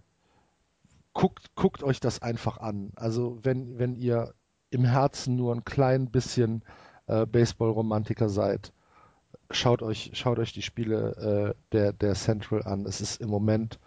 guckt, 1.13 1.55
guckt 1.55 1.83
euch 1.83 1.99
das 1.99 2.21
einfach 2.21 2.57
an. 2.57 2.91
Also 2.95 3.39
wenn, 3.43 3.79
wenn 3.79 3.95
ihr 3.95 4.33
im 4.69 4.85
Herzen 4.85 5.35
nur 5.35 5.53
ein 5.55 5.63
klein 5.63 6.11
bisschen 6.11 6.63
äh, 7.07 7.25
Baseball-Romantiker 7.25 8.29
seid, 8.29 8.73
schaut 9.51 9.81
euch, 9.81 10.11
schaut 10.13 10.39
euch 10.39 10.51
die 10.51 10.61
Spiele 10.61 11.55
äh, 11.55 11.61
der, 11.71 11.93
der 11.93 12.15
Central 12.15 12.63
an. 12.63 12.85
Es 12.85 13.01
ist 13.01 13.21
im 13.21 13.29
Moment 13.29 13.79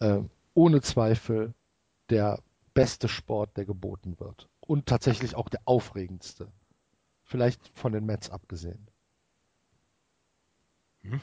äh, 0.00 0.20
ohne 0.54 0.80
Zweifel 0.80 1.54
der 2.08 2.40
beste 2.72 3.08
Sport, 3.08 3.56
der 3.56 3.64
geboten 3.64 4.18
wird. 4.20 4.48
Und 4.60 4.86
tatsächlich 4.86 5.34
auch 5.34 5.48
der 5.48 5.60
aufregendste. 5.64 6.52
Vielleicht 7.22 7.70
von 7.74 7.92
den 7.92 8.06
Mets 8.06 8.30
abgesehen. 8.30 8.88
Hm? 11.02 11.20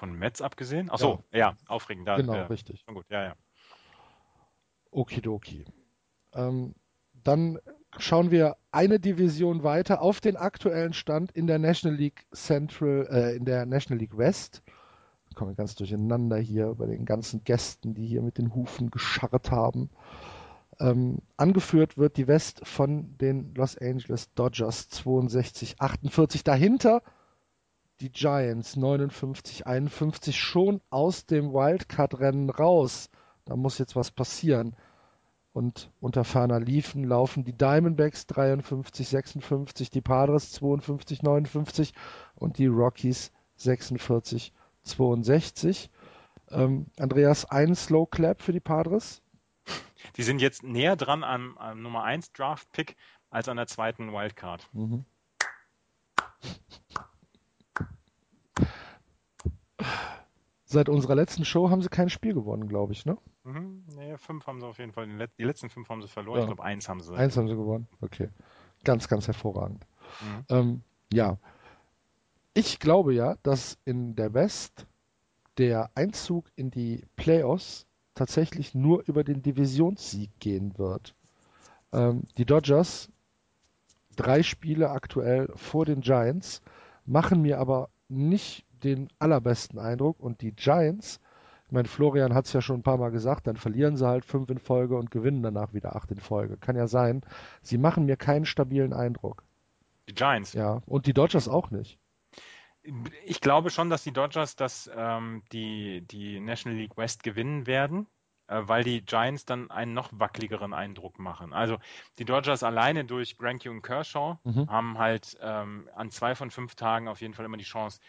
Von 0.00 0.14
Mets 0.14 0.40
abgesehen? 0.40 0.88
Achso, 0.88 1.22
ja. 1.30 1.38
ja, 1.38 1.56
aufregend. 1.66 2.08
Da, 2.08 2.16
genau, 2.16 2.32
ja. 2.32 2.46
richtig. 2.46 2.86
Gut, 2.86 3.04
ja, 3.10 3.22
ja. 3.22 3.34
Okidoki. 4.90 5.66
Ähm, 6.32 6.74
dann 7.12 7.58
schauen 7.98 8.30
wir 8.30 8.56
eine 8.72 8.98
Division 8.98 9.62
weiter 9.62 10.00
auf 10.00 10.22
den 10.22 10.38
aktuellen 10.38 10.94
Stand 10.94 11.32
in 11.32 11.46
der 11.46 11.58
National 11.58 11.98
League 11.98 12.26
Central, 12.32 13.08
äh, 13.10 13.36
in 13.36 13.44
der 13.44 13.66
National 13.66 14.00
League 14.00 14.16
West. 14.16 14.62
Ich 15.28 15.34
komme 15.34 15.54
ganz 15.54 15.74
durcheinander 15.74 16.38
hier 16.38 16.76
bei 16.76 16.86
den 16.86 17.04
ganzen 17.04 17.44
Gästen, 17.44 17.92
die 17.92 18.06
hier 18.06 18.22
mit 18.22 18.38
den 18.38 18.54
Hufen 18.54 18.90
gescharrt 18.90 19.50
haben. 19.50 19.90
Ähm, 20.78 21.18
angeführt 21.36 21.98
wird 21.98 22.16
die 22.16 22.26
West 22.26 22.66
von 22.66 23.18
den 23.18 23.54
Los 23.54 23.76
Angeles 23.76 24.32
Dodgers 24.32 24.88
62, 24.88 25.78
48. 25.78 26.42
Dahinter 26.42 27.02
die 28.00 28.10
Giants 28.10 28.76
59, 28.76 29.66
51 29.66 30.38
schon 30.38 30.80
aus 30.90 31.26
dem 31.26 31.52
Wildcard-Rennen 31.52 32.50
raus. 32.50 33.10
Da 33.44 33.56
muss 33.56 33.78
jetzt 33.78 33.96
was 33.96 34.10
passieren. 34.10 34.74
Und 35.52 35.90
unter 36.00 36.24
ferner 36.24 36.60
Liefen 36.60 37.04
laufen 37.04 37.44
die 37.44 37.56
Diamondbacks 37.56 38.26
53, 38.26 39.08
56, 39.08 39.90
die 39.90 40.00
Padres 40.00 40.52
52, 40.52 41.22
59 41.22 41.92
und 42.36 42.58
die 42.58 42.66
Rockies 42.66 43.32
46, 43.56 44.52
62. 44.84 45.90
Ähm, 46.50 46.86
Andreas, 46.98 47.44
ein 47.44 47.74
Slow 47.74 48.06
Clap 48.08 48.40
für 48.42 48.52
die 48.52 48.60
Padres? 48.60 49.22
Die 50.16 50.22
sind 50.22 50.40
jetzt 50.40 50.62
näher 50.62 50.96
dran 50.96 51.24
am, 51.24 51.58
am 51.58 51.82
Nummer 51.82 52.04
1 52.04 52.32
Draft 52.32 52.70
Pick 52.72 52.96
als 53.28 53.48
an 53.48 53.56
der 53.56 53.66
zweiten 53.66 54.12
Wildcard. 54.12 54.68
Mhm. 54.72 55.04
Seit 60.64 60.88
unserer 60.88 61.16
letzten 61.16 61.44
Show 61.44 61.68
haben 61.68 61.82
sie 61.82 61.88
kein 61.88 62.10
Spiel 62.10 62.32
gewonnen, 62.32 62.68
glaube 62.68 62.92
ich, 62.92 63.04
ne? 63.04 63.18
Mhm, 63.42 63.82
nee, 63.96 64.16
fünf 64.18 64.46
haben 64.46 64.60
sie 64.60 64.66
auf 64.66 64.78
jeden 64.78 64.92
Fall. 64.92 65.08
Die 65.38 65.44
letzten 65.44 65.68
fünf 65.68 65.88
haben 65.88 66.00
sie 66.00 66.08
verloren. 66.08 66.36
Ja. 66.36 66.42
Ich 66.42 66.46
glaube, 66.46 66.62
eins 66.62 66.88
haben 66.88 67.00
sie. 67.00 67.14
Eins 67.14 67.36
haben 67.36 67.48
sie 67.48 67.56
gewonnen. 67.56 67.88
Okay. 68.00 68.28
Ganz, 68.84 69.08
ganz 69.08 69.26
hervorragend. 69.26 69.84
Mhm. 70.20 70.44
Ähm, 70.48 70.82
ja. 71.12 71.38
Ich 72.54 72.78
glaube 72.78 73.14
ja, 73.14 73.36
dass 73.42 73.78
in 73.84 74.14
der 74.14 74.32
West 74.32 74.86
der 75.58 75.90
Einzug 75.94 76.50
in 76.54 76.70
die 76.70 77.04
Playoffs 77.16 77.86
tatsächlich 78.14 78.74
nur 78.74 79.02
über 79.06 79.24
den 79.24 79.42
Divisionssieg 79.42 80.30
gehen 80.38 80.78
wird. 80.78 81.14
Ähm, 81.92 82.24
die 82.38 82.44
Dodgers, 82.44 83.10
drei 84.16 84.42
Spiele 84.42 84.90
aktuell 84.90 85.50
vor 85.56 85.84
den 85.84 86.00
Giants, 86.00 86.62
machen 87.06 87.42
mir 87.42 87.58
aber 87.58 87.88
nicht 88.08 88.66
den 88.84 89.08
allerbesten 89.18 89.78
Eindruck 89.78 90.20
und 90.20 90.40
die 90.40 90.52
Giants 90.52 91.20
ich 91.70 91.72
meine, 91.72 91.86
Florian 91.86 92.34
hat 92.34 92.46
es 92.46 92.52
ja 92.52 92.60
schon 92.60 92.80
ein 92.80 92.82
paar 92.82 92.96
Mal 92.96 93.12
gesagt, 93.12 93.46
dann 93.46 93.54
verlieren 93.54 93.96
sie 93.96 94.04
halt 94.04 94.24
fünf 94.24 94.50
in 94.50 94.58
Folge 94.58 94.96
und 94.96 95.12
gewinnen 95.12 95.40
danach 95.40 95.72
wieder 95.72 95.94
acht 95.94 96.10
in 96.10 96.18
Folge. 96.18 96.56
Kann 96.56 96.74
ja 96.74 96.88
sein. 96.88 97.22
Sie 97.62 97.78
machen 97.78 98.06
mir 98.06 98.16
keinen 98.16 98.44
stabilen 98.44 98.92
Eindruck. 98.92 99.44
Die 100.08 100.14
Giants. 100.14 100.52
Ja, 100.52 100.82
und 100.86 101.06
die 101.06 101.12
Dodgers 101.12 101.46
auch 101.46 101.70
nicht. 101.70 101.96
Ich 103.24 103.40
glaube 103.40 103.70
schon, 103.70 103.88
dass 103.88 104.02
die 104.02 104.12
Dodgers 104.12 104.56
das, 104.56 104.90
ähm, 104.92 105.44
die, 105.52 106.04
die 106.10 106.40
National 106.40 106.76
League 106.76 106.96
West 106.96 107.22
gewinnen 107.22 107.68
werden, 107.68 108.08
äh, 108.48 108.62
weil 108.64 108.82
die 108.82 109.02
Giants 109.02 109.44
dann 109.44 109.70
einen 109.70 109.94
noch 109.94 110.10
wackeligeren 110.12 110.74
Eindruck 110.74 111.20
machen. 111.20 111.52
Also 111.52 111.78
die 112.18 112.24
Dodgers 112.24 112.64
alleine 112.64 113.04
durch 113.04 113.38
Granke 113.38 113.70
und 113.70 113.82
Kershaw 113.82 114.38
mhm. 114.42 114.68
haben 114.68 114.98
halt 114.98 115.38
ähm, 115.40 115.88
an 115.94 116.10
zwei 116.10 116.34
von 116.34 116.50
fünf 116.50 116.74
Tagen 116.74 117.06
auf 117.06 117.20
jeden 117.20 117.34
Fall 117.34 117.44
immer 117.44 117.58
die 117.58 117.62
Chance, 117.62 118.00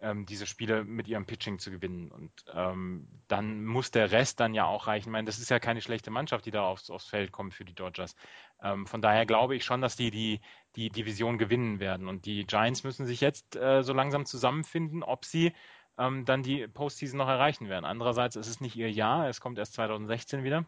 ähm, 0.00 0.26
diese 0.26 0.46
Spiele 0.46 0.84
mit 0.84 1.08
ihrem 1.08 1.26
Pitching 1.26 1.58
zu 1.58 1.70
gewinnen. 1.70 2.10
Und 2.10 2.30
ähm, 2.52 3.08
dann 3.28 3.64
muss 3.64 3.90
der 3.90 4.10
Rest 4.12 4.40
dann 4.40 4.54
ja 4.54 4.64
auch 4.64 4.86
reichen. 4.86 5.08
Ich 5.08 5.12
meine, 5.12 5.26
das 5.26 5.38
ist 5.38 5.50
ja 5.50 5.58
keine 5.58 5.80
schlechte 5.80 6.10
Mannschaft, 6.10 6.46
die 6.46 6.50
da 6.50 6.62
aufs, 6.62 6.90
aufs 6.90 7.06
Feld 7.06 7.32
kommt 7.32 7.54
für 7.54 7.64
die 7.64 7.74
Dodgers. 7.74 8.14
Ähm, 8.62 8.86
von 8.86 9.02
daher 9.02 9.26
glaube 9.26 9.56
ich 9.56 9.64
schon, 9.64 9.80
dass 9.80 9.96
die, 9.96 10.10
die 10.10 10.40
die 10.76 10.90
Division 10.90 11.38
gewinnen 11.38 11.80
werden. 11.80 12.08
Und 12.08 12.24
die 12.24 12.46
Giants 12.46 12.84
müssen 12.84 13.06
sich 13.06 13.20
jetzt 13.20 13.56
äh, 13.56 13.82
so 13.82 13.92
langsam 13.92 14.26
zusammenfinden, 14.26 15.02
ob 15.02 15.24
sie 15.24 15.52
ähm, 15.98 16.24
dann 16.24 16.42
die 16.42 16.68
Postseason 16.68 17.18
noch 17.18 17.28
erreichen 17.28 17.68
werden. 17.68 17.84
Andererseits 17.84 18.36
ist 18.36 18.46
es 18.46 18.60
nicht 18.60 18.76
ihr 18.76 18.90
Jahr, 18.90 19.28
es 19.28 19.40
kommt 19.40 19.58
erst 19.58 19.74
2016 19.74 20.44
wieder. 20.44 20.64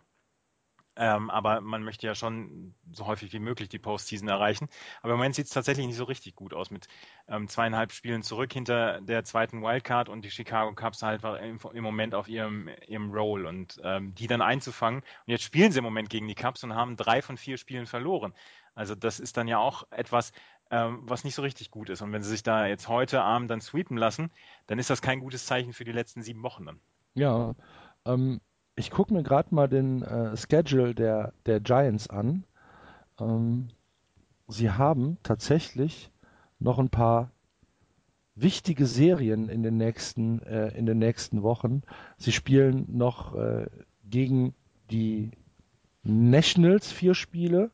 Ähm, 1.03 1.31
aber 1.31 1.63
man 1.63 1.83
möchte 1.83 2.07
ja 2.07 2.15
schon 2.15 2.75
so 2.93 3.07
häufig 3.07 3.33
wie 3.33 3.39
möglich 3.39 3.71
die 3.71 3.79
Postseason 3.79 4.29
erreichen. 4.29 4.69
Aber 5.01 5.15
im 5.15 5.19
Moment 5.19 5.35
sieht 5.35 5.47
es 5.47 5.53
tatsächlich 5.53 5.87
nicht 5.87 5.97
so 5.97 6.05
richtig 6.05 6.37
gut 6.37 6.53
aus 6.53 6.71
mit 6.71 6.89
ähm, 7.27 7.49
zweieinhalb 7.49 7.93
Spielen 7.93 8.23
zurück 8.23 8.53
hinter 8.53 9.01
der 9.01 9.25
zweiten 9.25 9.63
Wildcard 9.63 10.11
und 10.11 10.27
die 10.27 10.31
Chicago 10.31 10.75
Cubs 10.75 11.03
halt 11.03 11.25
im, 11.25 11.59
im 11.73 11.83
Moment 11.83 12.15
auf 12.15 12.29
ihrem, 12.29 12.69
ihrem 12.87 13.11
Roll 13.13 13.47
und 13.47 13.81
ähm, 13.83 14.15
die 14.15 14.27
dann 14.27 14.43
einzufangen. 14.43 15.01
Und 15.01 15.33
jetzt 15.33 15.43
spielen 15.43 15.73
sie 15.73 15.79
im 15.79 15.85
Moment 15.85 16.11
gegen 16.11 16.29
die 16.29 16.35
Cubs 16.35 16.63
und 16.65 16.75
haben 16.75 16.99
drei 16.99 17.23
von 17.23 17.39
vier 17.39 17.57
Spielen 17.57 17.87
verloren. 17.87 18.35
Also 18.75 18.95
das 18.95 19.21
ist 19.21 19.39
dann 19.39 19.49
ja 19.49 19.57
auch 19.57 19.85
etwas, 19.91 20.33
ähm, 20.71 21.01
was 21.05 21.25
nicht 21.25 21.35
so 21.35 21.41
richtig 21.41 21.71
gut 21.71 21.89
ist. 21.89 22.03
Und 22.03 22.13
wenn 22.13 22.23
sie 22.23 22.29
sich 22.29 22.43
da 22.43 22.67
jetzt 22.67 22.89
heute 22.89 23.23
Abend 23.23 23.51
dann 23.51 23.63
sweepen 23.63 23.97
lassen, 23.97 24.31
dann 24.67 24.79
ist 24.79 24.91
das 24.91 25.01
kein 25.01 25.21
gutes 25.21 25.47
Zeichen 25.47 25.73
für 25.73 25.85
die 25.85 25.93
letzten 25.93 26.23
sieben 26.23 26.43
Wochen 26.43 26.67
dann. 26.67 26.81
Ja, 27.15 27.55
ähm, 28.05 28.43
ich 28.81 28.91
gucke 28.91 29.13
mir 29.13 29.23
gerade 29.23 29.55
mal 29.55 29.69
den 29.69 30.03
äh, 30.03 30.37
Schedule 30.37 30.95
der, 30.95 31.33
der 31.47 31.61
Giants 31.61 32.09
an. 32.09 32.45
Ähm, 33.21 33.69
sie 34.49 34.71
haben 34.71 35.19
tatsächlich 35.23 36.11
noch 36.59 36.79
ein 36.79 36.89
paar 36.89 37.31
wichtige 38.35 38.87
Serien 38.87 39.49
in 39.51 39.63
den 39.63 39.77
nächsten, 39.77 40.43
äh, 40.43 40.69
in 40.77 40.87
den 40.87 40.99
nächsten 40.99 41.43
Wochen. 41.43 41.83
Sie 42.17 42.33
spielen 42.33 42.87
noch 42.89 43.35
äh, 43.35 43.67
gegen 44.09 44.55
die 44.91 45.31
Nationals 46.03 46.91
vier 46.91 47.15
Spiele. 47.15 47.71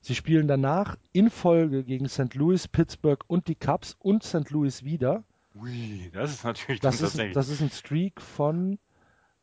Sie 0.00 0.16
spielen 0.16 0.48
danach 0.48 0.96
in 1.12 1.30
Folge 1.30 1.84
gegen 1.84 2.08
St. 2.08 2.34
Louis, 2.34 2.66
Pittsburgh 2.66 3.22
und 3.28 3.46
die 3.46 3.54
Cubs 3.54 3.96
und 4.00 4.24
St. 4.24 4.50
Louis 4.50 4.84
wieder. 4.84 5.22
Ui, 5.54 6.10
das 6.12 6.32
ist 6.32 6.44
natürlich 6.44 6.80
das 6.80 7.00
ist, 7.00 7.18
das 7.34 7.48
ist 7.48 7.60
ein 7.60 7.70
Streak 7.70 8.20
von 8.20 8.78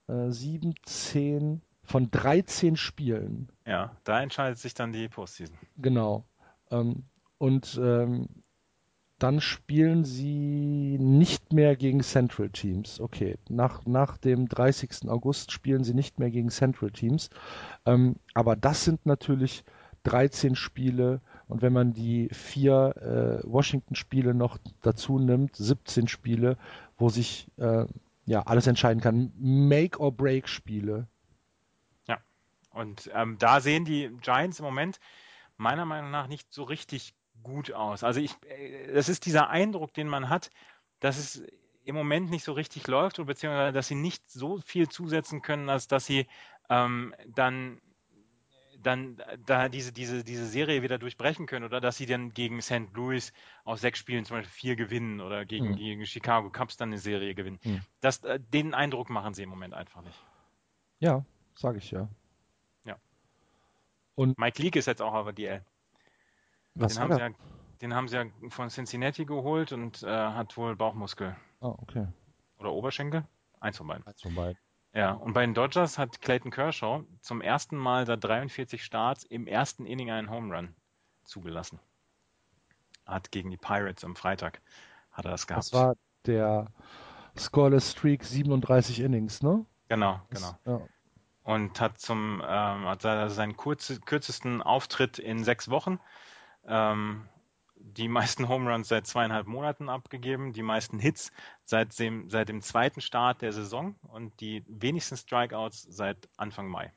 äh, 0.07 0.29
17 0.31 1.61
von 1.83 2.11
13 2.11 2.75
Spielen. 2.75 3.49
Ja, 3.65 3.95
da 4.03 4.21
entscheidet 4.21 4.59
sich 4.59 4.73
dann 4.73 4.91
die 4.91 5.07
Postseason. 5.07 5.57
Genau. 5.77 6.25
Ähm, 6.69 7.05
und 7.37 7.79
ähm, 7.81 8.27
dann 9.19 9.41
spielen 9.41 10.03
sie 10.03 10.97
nicht 10.99 11.53
mehr 11.53 11.75
gegen 11.75 12.01
Central 12.01 12.49
Teams. 12.49 12.99
Okay, 12.99 13.37
nach, 13.49 13.85
nach 13.85 14.17
dem 14.17 14.47
30. 14.47 15.09
August 15.09 15.51
spielen 15.51 15.83
sie 15.83 15.93
nicht 15.93 16.19
mehr 16.19 16.29
gegen 16.29 16.49
Central 16.49 16.91
Teams. 16.91 17.29
Ähm, 17.85 18.17
aber 18.33 18.55
das 18.55 18.83
sind 18.83 19.05
natürlich 19.05 19.63
13 20.03 20.55
Spiele, 20.55 21.21
Und 21.47 21.61
wenn 21.61 21.73
man 21.73 21.93
die 21.93 22.29
vier 22.31 23.41
äh, 23.43 23.47
Washington-Spiele 23.47 24.33
noch 24.33 24.57
dazu 24.81 25.19
nimmt, 25.19 25.55
17 25.55 26.07
Spiele, 26.07 26.57
wo 26.97 27.09
sich 27.09 27.47
äh, 27.57 27.85
ja 28.27 28.41
alles 28.41 28.67
entscheiden 28.67 29.01
kann. 29.01 29.33
Make-or-Break-Spiele. 29.37 31.07
Ja. 32.07 32.19
Und 32.71 33.09
ähm, 33.13 33.37
da 33.39 33.61
sehen 33.61 33.85
die 33.85 34.11
Giants 34.21 34.59
im 34.59 34.65
Moment 34.65 34.99
meiner 35.55 35.85
Meinung 35.85 36.11
nach 36.11 36.27
nicht 36.27 36.53
so 36.53 36.63
richtig 36.63 37.15
gut 37.41 37.73
aus. 37.73 38.03
Also 38.03 38.19
ich, 38.19 38.35
äh, 38.47 38.93
das 38.93 39.09
ist 39.09 39.25
dieser 39.25 39.49
Eindruck, 39.49 39.93
den 39.93 40.07
man 40.07 40.29
hat, 40.29 40.51
dass 40.99 41.17
es 41.17 41.41
im 41.85 41.95
Moment 41.95 42.29
nicht 42.29 42.43
so 42.43 42.51
richtig 42.51 42.87
läuft, 42.87 43.25
beziehungsweise 43.25 43.71
dass 43.71 43.87
sie 43.87 43.95
nicht 43.95 44.29
so 44.29 44.57
viel 44.57 44.89
zusetzen 44.89 45.41
können, 45.41 45.69
als 45.69 45.87
dass 45.87 46.05
sie 46.05 46.27
ähm, 46.69 47.15
dann 47.33 47.79
dann 48.87 49.21
da 49.45 49.69
diese, 49.69 49.91
diese, 49.91 50.23
diese 50.23 50.47
Serie 50.47 50.81
wieder 50.81 50.97
durchbrechen 50.97 51.45
können 51.45 51.65
oder 51.65 51.81
dass 51.81 51.97
sie 51.97 52.05
dann 52.05 52.33
gegen 52.33 52.61
St. 52.61 52.93
Louis 52.93 53.33
aus 53.65 53.81
sechs 53.81 53.99
Spielen 53.99 54.25
zum 54.25 54.37
Beispiel 54.37 54.51
vier 54.51 54.75
gewinnen 54.75 55.19
oder 55.21 55.45
gegen, 55.45 55.71
mhm. 55.71 55.75
gegen 55.75 56.05
Chicago 56.05 56.49
Cubs 56.49 56.77
dann 56.77 56.89
eine 56.89 56.97
Serie 56.97 57.35
gewinnen. 57.35 57.59
Mhm. 57.63 57.81
Das, 58.01 58.23
äh, 58.23 58.39
den 58.39 58.73
Eindruck 58.73 59.09
machen 59.09 59.33
sie 59.33 59.43
im 59.43 59.49
Moment 59.49 59.73
einfach 59.73 60.01
nicht. 60.01 60.17
Ja, 60.99 61.25
sage 61.55 61.77
ich 61.79 61.91
ja. 61.91 62.07
Ja. 62.85 62.95
Und 64.15 64.37
Mike 64.39 64.61
Leake 64.61 64.79
ist 64.79 64.85
jetzt 64.85 65.01
auch 65.01 65.13
auf 65.13 65.31
DL. 65.33 65.63
Was 66.75 66.93
den, 66.93 67.03
haben 67.03 67.13
sie 67.13 67.19
ja, 67.19 67.29
den 67.81 67.93
haben 67.93 68.07
sie 68.07 68.15
ja 68.15 68.25
von 68.49 68.69
Cincinnati 68.69 69.25
geholt 69.25 69.73
und 69.73 70.01
äh, 70.03 70.07
hat 70.07 70.55
wohl 70.57 70.75
Bauchmuskel. 70.75 71.35
Ah, 71.59 71.75
okay. 71.77 72.07
Oder 72.57 72.71
Oberschenkel? 72.71 73.25
Eins 73.59 73.77
von 73.77 73.87
beiden. 73.87 74.07
Eins 74.07 74.21
von 74.21 74.33
beiden. 74.33 74.57
Ja, 74.97 75.11
und 75.11 75.33
bei 75.33 75.41
den 75.41 75.53
Dodgers 75.53 75.99
hat 75.99 76.21
Clayton 76.21 76.49
Kershaw 76.49 77.03
zum 77.21 77.39
ersten 77.39 77.77
Mal 77.77 78.07
seit 78.07 78.23
43 78.23 78.83
Starts 78.83 79.23
im 79.23 79.45
ersten 79.45 79.85
Inning 79.85 80.09
einen 80.09 80.31
Home 80.31 80.55
Run 80.55 80.75
zugelassen. 81.23 81.79
Hat 83.05 83.31
gegen 83.31 83.51
die 83.51 83.57
Pirates 83.57 84.03
am 84.03 84.15
Freitag 84.15 84.59
hat 85.11 85.25
er 85.25 85.29
das 85.29 85.45
gehabt. 85.45 85.65
Das 85.65 85.73
war 85.73 85.97
der 86.25 86.65
Scoreless 87.37 87.91
Streak 87.91 88.23
37 88.23 89.01
Innings, 89.01 89.43
ne? 89.43 89.67
Genau, 89.87 90.19
genau. 90.31 90.57
Ja. 90.65 90.81
Und 91.43 91.79
hat 91.79 91.99
zum 91.99 92.41
ähm, 92.43 92.85
hat 92.85 93.03
seinen 93.03 93.55
kurz, 93.55 94.01
kürzesten 94.03 94.63
Auftritt 94.63 95.19
in 95.19 95.43
sechs 95.43 95.69
Wochen. 95.69 95.99
Ähm, 96.65 97.29
die 97.79 98.07
meisten 98.07 98.47
Home 98.49 98.71
Runs 98.71 98.87
seit 98.87 99.07
zweieinhalb 99.07 99.47
Monaten 99.47 99.89
abgegeben, 99.89 100.53
die 100.53 100.63
meisten 100.63 100.99
Hits 100.99 101.31
seit 101.63 101.97
dem, 101.99 102.29
seit 102.29 102.49
dem 102.49 102.61
zweiten 102.61 103.01
Start 103.01 103.41
der 103.41 103.53
Saison 103.53 103.95
und 104.01 104.39
die 104.39 104.63
wenigsten 104.67 105.17
Strikeouts 105.17 105.83
seit 105.89 106.29
Anfang 106.37 106.67
Mai. 106.67 106.91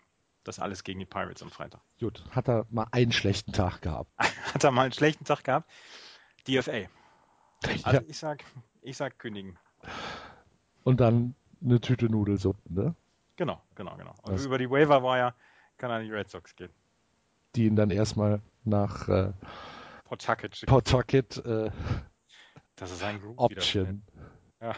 Das 0.44 0.58
alles 0.58 0.84
gegen 0.84 0.98
die 0.98 1.06
Pirates 1.06 1.42
am 1.42 1.50
Freitag. 1.50 1.82
Gut, 1.98 2.24
hat 2.30 2.48
er 2.48 2.66
mal 2.70 2.86
einen 2.92 3.12
schlechten 3.12 3.52
Tag 3.52 3.82
gehabt. 3.82 4.10
hat 4.18 4.64
er 4.64 4.70
mal 4.70 4.82
einen 4.82 4.92
schlechten 4.92 5.24
Tag 5.24 5.44
gehabt? 5.44 5.70
DFA. 6.48 6.88
Also 7.84 7.98
ja. 7.98 8.02
ich 8.08 8.18
sag, 8.18 8.44
ich 8.80 8.96
sag 8.96 9.18
kündigen. 9.18 9.58
Und 10.82 11.00
dann 11.00 11.34
eine 11.62 11.80
Tüte 11.80 12.06
Nudelsuppe, 12.06 12.60
ne? 12.72 12.94
Genau, 13.36 13.60
genau, 13.74 13.96
genau. 13.96 14.14
Und 14.22 14.32
das 14.32 14.44
über 14.44 14.58
die 14.58 14.70
Waiver 14.70 15.02
Wire 15.02 15.34
kann 15.76 15.90
er 15.90 15.96
an 15.96 16.04
die 16.04 16.10
Red 16.10 16.30
Sox 16.30 16.56
gehen. 16.56 16.70
Die 17.54 17.66
ihn 17.66 17.76
dann 17.76 17.90
erstmal 17.90 18.40
nach 18.64 19.08
äh, 19.08 19.32
Pawtucket. 20.10 20.66
Pawtucket. 20.66 21.36
Äh, 21.46 21.70
das 22.74 22.90
ist 22.90 23.04
ein 23.04 23.20
Group 23.20 23.38
Option. 23.38 24.02
Ja. 24.60 24.74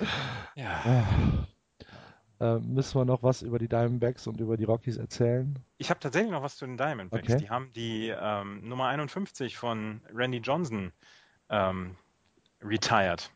ja. 0.54 1.46
Äh, 2.40 2.58
müssen 2.60 2.98
wir 2.98 3.04
noch 3.04 3.22
was 3.22 3.42
über 3.42 3.58
die 3.58 3.68
Diamondbacks 3.68 4.26
und 4.26 4.40
über 4.40 4.56
die 4.56 4.64
Rockies 4.64 4.96
erzählen? 4.96 5.58
Ich 5.76 5.90
habe 5.90 6.00
tatsächlich 6.00 6.32
noch 6.32 6.42
was 6.42 6.56
zu 6.56 6.64
den 6.64 6.78
Diamondbacks. 6.78 7.28
Okay. 7.28 7.40
Die 7.42 7.50
haben 7.50 7.72
die 7.74 8.08
ähm, 8.08 8.66
Nummer 8.66 8.88
51 8.88 9.58
von 9.58 10.00
Randy 10.10 10.38
Johnson 10.38 10.92
ähm, 11.50 11.96
retired. 12.62 13.30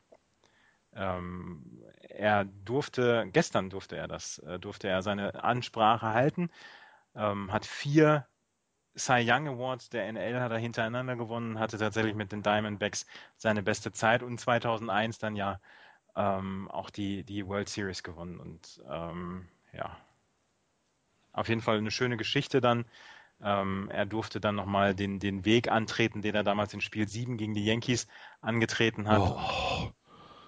Ähm, 0.95 1.83
er 2.09 2.47
durfte, 2.47 3.29
gestern 3.31 3.69
durfte 3.69 3.97
er 3.97 4.09
das, 4.09 4.39
äh, 4.39 4.59
durfte 4.59 4.89
er 4.89 5.03
seine 5.03 5.45
Ansprache 5.45 6.15
halten, 6.15 6.49
ähm, 7.15 7.53
hat 7.53 7.67
vier 7.67 8.27
Cy 8.97 9.25
Young 9.29 9.49
Awards 9.49 9.89
der 9.89 10.07
NL 10.13 10.41
hat 10.41 10.53
er 10.53 10.59
hintereinander 10.59 11.17
gewonnen, 11.17 11.59
hatte 11.59 11.79
tatsächlich 11.79 12.15
mit 12.15 12.33
den 12.33 12.43
Diamondbacks 12.43 13.07
seine 13.37 13.63
beste 13.63 13.93
Zeit 13.93 14.23
und 14.23 14.39
2001 14.39 15.19
dann 15.19 15.37
ja 15.37 15.61
ähm, 16.17 16.71
auch 16.71 16.91
die, 16.91 17.25
die 17.25 17.47
World 17.47 17.69
Series 17.69 18.03
gewonnen. 18.03 18.39
Und 18.39 18.83
ähm, 18.89 19.49
ja, 19.73 19.97
auf 21.33 21.49
jeden 21.49 21.61
Fall 21.61 21.79
eine 21.79 21.91
schöne 21.91 22.17
Geschichte 22.17 22.61
dann. 22.61 22.85
Ähm, 23.43 23.91
er 23.93 24.07
durfte 24.07 24.41
dann 24.41 24.55
nochmal 24.55 24.95
den, 24.95 25.19
den 25.19 25.45
Weg 25.45 25.71
antreten, 25.71 26.23
den 26.23 26.35
er 26.35 26.45
damals 26.45 26.73
in 26.73 26.81
Spiel 26.81 27.09
7 27.09 27.37
gegen 27.37 27.55
die 27.55 27.65
Yankees 27.65 28.07
angetreten 28.41 29.09
hat. 29.09 29.21
Oh. 29.21 29.91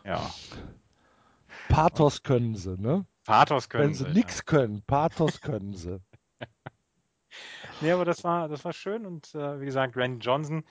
Ja. 0.05 0.31
Pathos 1.69 2.23
können 2.23 2.55
sie, 2.55 2.79
ne? 2.79 3.05
Pathos 3.25 3.69
können 3.69 3.89
Wenn 3.89 3.95
sie. 3.95 4.05
Wenn 4.05 4.13
sie 4.13 4.19
nichts 4.19 4.45
können, 4.45 4.83
Pathos 4.87 5.41
können 5.41 5.75
sie. 5.75 6.01
Nee, 7.81 7.93
aber 7.93 8.05
das 8.05 8.25
war, 8.25 8.49
das 8.49 8.65
war 8.65 8.73
schön 8.73 9.07
und 9.07 9.35
äh, 9.35 9.61
wie 9.61 9.67
gesagt, 9.67 9.97
Randy 9.97 10.25
Johnson, 10.25 10.65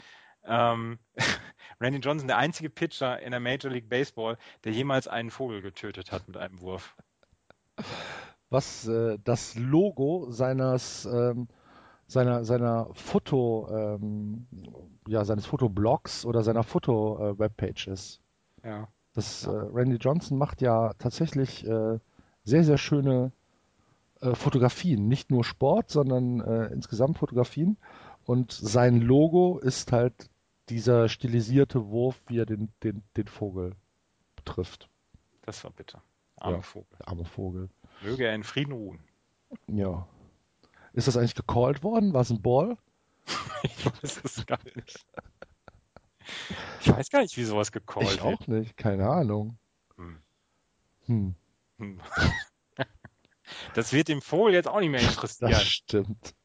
ähm, 0.43 0.99
Randy 1.81 1.99
Johnson, 1.99 2.27
der 2.27 2.37
einzige 2.37 2.69
Pitcher 2.69 3.19
in 3.21 3.31
der 3.31 3.39
Major 3.39 3.71
League 3.71 3.89
Baseball, 3.89 4.37
der 4.63 4.71
jemals 4.71 5.07
einen 5.07 5.29
Vogel 5.29 5.61
getötet 5.61 6.11
hat 6.11 6.27
mit 6.27 6.37
einem 6.37 6.61
Wurf. 6.61 6.95
Was 8.49 8.87
äh, 8.87 9.17
das 9.23 9.55
Logo 9.55 10.27
seines 10.29 11.05
ähm, 11.05 11.47
seiner 12.07 12.45
seiner 12.45 12.89
Foto 12.93 13.67
ähm, 13.71 14.47
ja 15.07 15.25
seines 15.25 15.45
Fotoblogs 15.45 16.25
oder 16.25 16.43
seiner 16.43 16.63
Foto 16.63 17.37
Webpage 17.37 17.87
ist. 17.87 18.21
Ja. 18.63 18.87
Das 19.13 19.43
ja. 19.43 19.53
Äh, 19.53 19.69
Randy 19.73 19.97
Johnson 19.97 20.37
macht 20.37 20.61
ja 20.61 20.93
tatsächlich 20.99 21.65
äh, 21.65 21.99
sehr 22.43 22.63
sehr 22.63 22.77
schöne 22.77 23.31
äh, 24.25 24.35
Fotografien, 24.35 25.07
nicht 25.07 25.31
nur 25.31 25.43
Sport, 25.43 25.89
sondern 25.89 26.41
äh, 26.41 26.67
insgesamt 26.67 27.17
Fotografien. 27.17 27.77
Und 28.25 28.51
sein 28.51 29.01
Logo 29.01 29.59
ist 29.59 29.91
halt 29.91 30.29
dieser 30.69 31.09
stilisierte 31.09 31.87
Wurf, 31.89 32.21
wie 32.27 32.39
er 32.39 32.45
den, 32.45 32.71
den, 32.83 33.03
den 33.17 33.27
Vogel 33.27 33.75
betrifft. 34.35 34.89
Das 35.43 35.63
war 35.63 35.71
bitter. 35.71 36.01
Arme 36.37 36.57
ja, 36.57 36.61
Vogel. 36.61 36.97
Arme 37.05 37.25
Vogel. 37.25 37.69
Möge 38.01 38.25
er 38.25 38.35
in 38.35 38.43
Frieden 38.43 38.73
ruhen. 38.73 38.99
Ja. 39.67 40.07
Ist 40.93 41.07
das 41.07 41.17
eigentlich 41.17 41.35
gecallt 41.35 41.83
worden? 41.83 42.13
War 42.13 42.21
es 42.21 42.29
ein 42.29 42.41
Ball? 42.41 42.77
ich 43.63 43.85
weiß 43.85 44.21
es 44.23 44.45
gar 44.45 44.59
nicht. 44.63 45.05
Ich 46.81 46.89
weiß 46.89 47.09
gar 47.09 47.21
nicht, 47.21 47.37
wie 47.37 47.43
sowas 47.43 47.71
gecallt 47.71 48.07
wird. 48.07 48.15
Ich 48.15 48.21
auch 48.21 48.47
nicht, 48.47 48.77
keine 48.77 49.07
Ahnung. 49.07 49.57
Hm. 49.95 50.19
Hm. 51.05 51.35
hm. 51.77 52.01
Das 53.73 53.93
wird 53.93 54.07
dem 54.07 54.21
Vogel 54.21 54.53
jetzt 54.53 54.67
auch 54.67 54.79
nicht 54.79 54.89
mehr 54.89 55.01
interessieren. 55.01 55.51
Das 55.51 55.63
stimmt. 55.63 56.35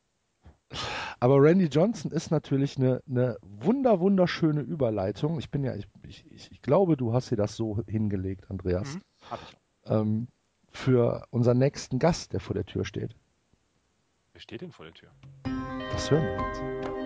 Aber 1.18 1.42
Randy 1.42 1.66
Johnson 1.66 2.12
ist 2.12 2.30
natürlich 2.30 2.76
eine, 2.76 3.02
eine 3.08 3.36
wunder, 3.42 4.00
wunderschöne 4.00 4.60
Überleitung. 4.60 5.38
Ich 5.38 5.50
bin 5.50 5.64
ja, 5.64 5.74
ich, 5.74 5.86
ich, 6.04 6.50
ich 6.50 6.62
glaube, 6.62 6.96
du 6.96 7.12
hast 7.12 7.30
dir 7.30 7.36
das 7.36 7.56
so 7.56 7.82
hingelegt, 7.86 8.50
Andreas. 8.50 8.94
Mhm, 8.94 9.02
hab 9.30 9.40
ich. 9.42 9.56
Ähm, 9.90 10.28
für 10.70 11.26
unseren 11.30 11.58
nächsten 11.58 11.98
Gast, 11.98 12.32
der 12.32 12.40
vor 12.40 12.54
der 12.54 12.64
Tür 12.64 12.84
steht. 12.84 13.16
Wer 14.32 14.40
steht 14.40 14.60
denn 14.60 14.70
vor 14.70 14.86
der 14.86 14.94
Tür? 14.94 15.10
Das 15.90 16.10
hören 16.10 16.24
wir 16.24 16.46
jetzt. 16.46 16.99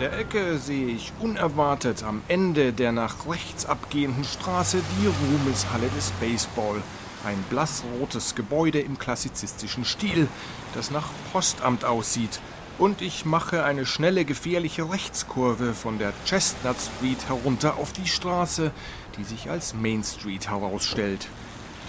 Der 0.00 0.18
Ecke 0.18 0.58
sehe 0.58 0.86
ich 0.86 1.18
unerwartet 1.18 2.02
am 2.02 2.24
Ende 2.26 2.72
der 2.72 2.90
nach 2.90 3.26
rechts 3.26 3.66
abgehenden 3.66 4.24
Straße 4.24 4.82
die 4.82 5.04
Ruhmeshalle 5.04 5.90
des 5.90 6.12
Baseball. 6.12 6.86
Ein 7.20 7.44
blassrotes 7.46 8.34
Gebäude 8.34 8.80
im 8.80 8.96
klassizistischen 8.96 9.84
Stil, 9.84 10.30
das 10.70 10.88
nach 10.88 11.12
Postamt 11.22 11.84
aussieht. 11.84 12.40
Und 12.78 13.02
ich 13.02 13.26
mache 13.26 13.62
eine 13.62 13.84
schnelle, 13.84 14.24
gefährliche 14.24 14.90
Rechtskurve 14.90 15.74
von 15.74 15.98
der 15.98 16.14
Chestnut 16.24 16.80
Street 16.80 17.28
herunter 17.28 17.76
auf 17.76 17.92
die 17.92 18.06
Straße, 18.08 18.72
die 19.16 19.24
sich 19.24 19.50
als 19.50 19.74
Main 19.74 20.02
Street 20.02 20.48
herausstellt. 20.48 21.30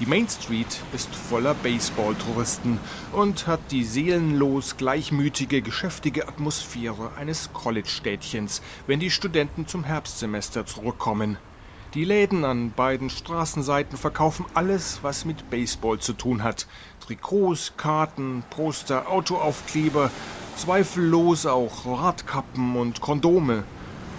Die 0.02 0.08
Main 0.08 0.28
Street 0.28 0.88
ist 0.90 1.16
voller 1.16 1.54
Baseball-Touristen 1.54 2.82
und 3.12 3.46
hat 3.46 3.70
die 3.70 3.84
seelenlos 3.84 4.76
gleichmütige, 4.76 5.62
geschäftige 5.62 6.28
Atmosphäre 6.28 7.14
eines 7.18 7.54
College-Städtchens, 7.54 8.62
wenn 8.88 9.00
die 9.00 9.12
Studenten 9.12 9.68
zum 9.68 9.84
Herbstsemester 9.84 10.66
zurückkommen. 10.66 11.38
Die 11.94 12.04
Läden 12.04 12.46
an 12.46 12.74
beiden 12.74 13.12
Straßenseiten 13.12 13.96
verkaufen 13.96 14.48
alles, 14.56 15.04
was 15.04 15.24
mit 15.24 15.52
Baseball 15.52 16.00
zu 16.00 16.14
tun 16.14 16.42
hat. 16.42 16.66
Trikots, 17.00 17.78
Karten, 17.78 18.44
Poster, 18.50 19.08
Autoaufkleber, 19.08 20.14
zweifellos 20.56 21.46
auch 21.46 21.86
Radkappen 21.86 22.76
und 22.76 23.02
Kondome. 23.02 23.68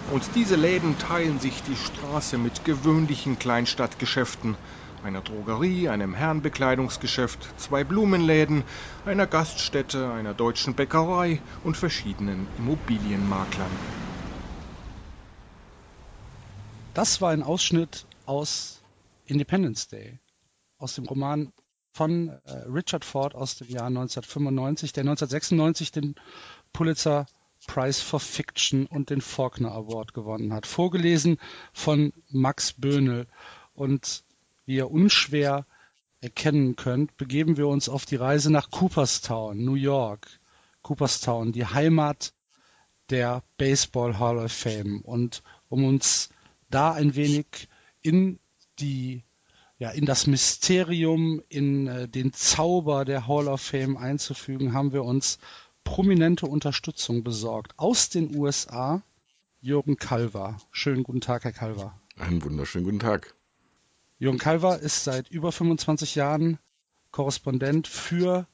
Und 0.05 0.35
diese 0.35 0.55
Läden 0.55 0.97
teilen 0.97 1.39
sich 1.39 1.61
die 1.61 1.75
Straße 1.75 2.37
mit 2.37 2.63
gewöhnlichen 2.63 3.37
Kleinstadtgeschäften 3.37 4.57
einer 5.03 5.21
Drogerie, 5.21 5.89
einem 5.89 6.13
Herrenbekleidungsgeschäft, 6.13 7.47
zwei 7.59 7.83
Blumenläden, 7.83 8.63
einer 9.05 9.27
Gaststätte, 9.27 10.11
einer 10.11 10.33
deutschen 10.33 10.73
Bäckerei 10.73 11.41
und 11.63 11.77
verschiedenen 11.77 12.47
Immobilienmaklern. 12.57 13.71
Das 16.93 17.21
war 17.21 17.31
ein 17.31 17.43
Ausschnitt 17.43 18.05
aus 18.25 18.81
Independence 19.25 19.87
Day, 19.87 20.19
aus 20.77 20.95
dem 20.95 21.05
Roman 21.05 21.51
von 21.91 22.29
äh, 22.29 22.51
Richard 22.67 23.05
Ford 23.05 23.35
aus 23.35 23.55
dem 23.55 23.67
Jahr 23.67 23.87
1995, 23.87 24.93
der 24.93 25.01
1996 25.01 25.91
den 25.91 26.15
Pulitzer 26.71 27.27
Prize 27.67 28.01
for 28.01 28.19
Fiction 28.19 28.85
und 28.87 29.09
den 29.09 29.21
Faulkner 29.21 29.71
Award 29.71 30.13
gewonnen 30.13 30.53
hat. 30.53 30.67
Vorgelesen 30.67 31.37
von 31.71 32.11
Max 32.29 32.73
Böhnel. 32.73 33.27
Und 33.73 34.23
wie 34.65 34.75
ihr 34.75 34.91
unschwer 34.91 35.65
erkennen 36.21 36.75
könnt, 36.75 37.17
begeben 37.17 37.57
wir 37.57 37.67
uns 37.67 37.89
auf 37.89 38.05
die 38.05 38.15
Reise 38.15 38.51
nach 38.51 38.71
Cooperstown, 38.71 39.63
New 39.63 39.75
York. 39.75 40.39
Cooperstown, 40.81 41.51
die 41.51 41.65
Heimat 41.65 42.33
der 43.09 43.43
Baseball 43.57 44.19
Hall 44.19 44.37
of 44.37 44.51
Fame. 44.51 45.01
Und 45.01 45.43
um 45.69 45.85
uns 45.85 46.29
da 46.69 46.91
ein 46.91 47.15
wenig 47.15 47.69
in 48.01 48.39
die 48.79 49.23
ja, 49.79 49.89
in 49.89 50.05
das 50.05 50.27
Mysterium, 50.27 51.41
in 51.49 51.87
äh, 51.87 52.07
den 52.07 52.31
Zauber 52.31 53.03
der 53.03 53.27
Hall 53.27 53.47
of 53.47 53.59
Fame 53.59 53.97
einzufügen, 53.97 54.73
haben 54.73 54.93
wir 54.93 55.03
uns 55.03 55.39
prominente 55.83 56.45
Unterstützung 56.45 57.23
besorgt. 57.23 57.73
Aus 57.77 58.09
den 58.09 58.35
USA 58.35 59.01
Jürgen 59.59 59.97
Kalver. 59.97 60.57
Schönen 60.71 61.03
guten 61.03 61.21
Tag, 61.21 61.43
Herr 61.43 61.51
Kalver. 61.51 61.99
Einen 62.17 62.43
wunderschönen 62.43 62.85
guten 62.85 62.99
Tag. 62.99 63.35
Jürgen 64.23 64.37
Kalver 64.37 64.79
ist 64.79 65.03
seit 65.03 65.29
über 65.31 65.51
25 65.51 66.15
Jahren 66.15 66.57
Korrespondent 67.11 67.89
für 67.89 68.47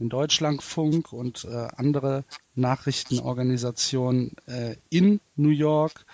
den 0.00 0.08
Deutschlandfunk 0.08 1.12
und 1.12 1.44
äh, 1.44 1.68
andere 1.76 2.24
Nachrichtenorganisationen 2.54 4.34
äh, 4.46 4.76
in 4.88 5.20
New 5.36 5.50
York. 5.50 6.06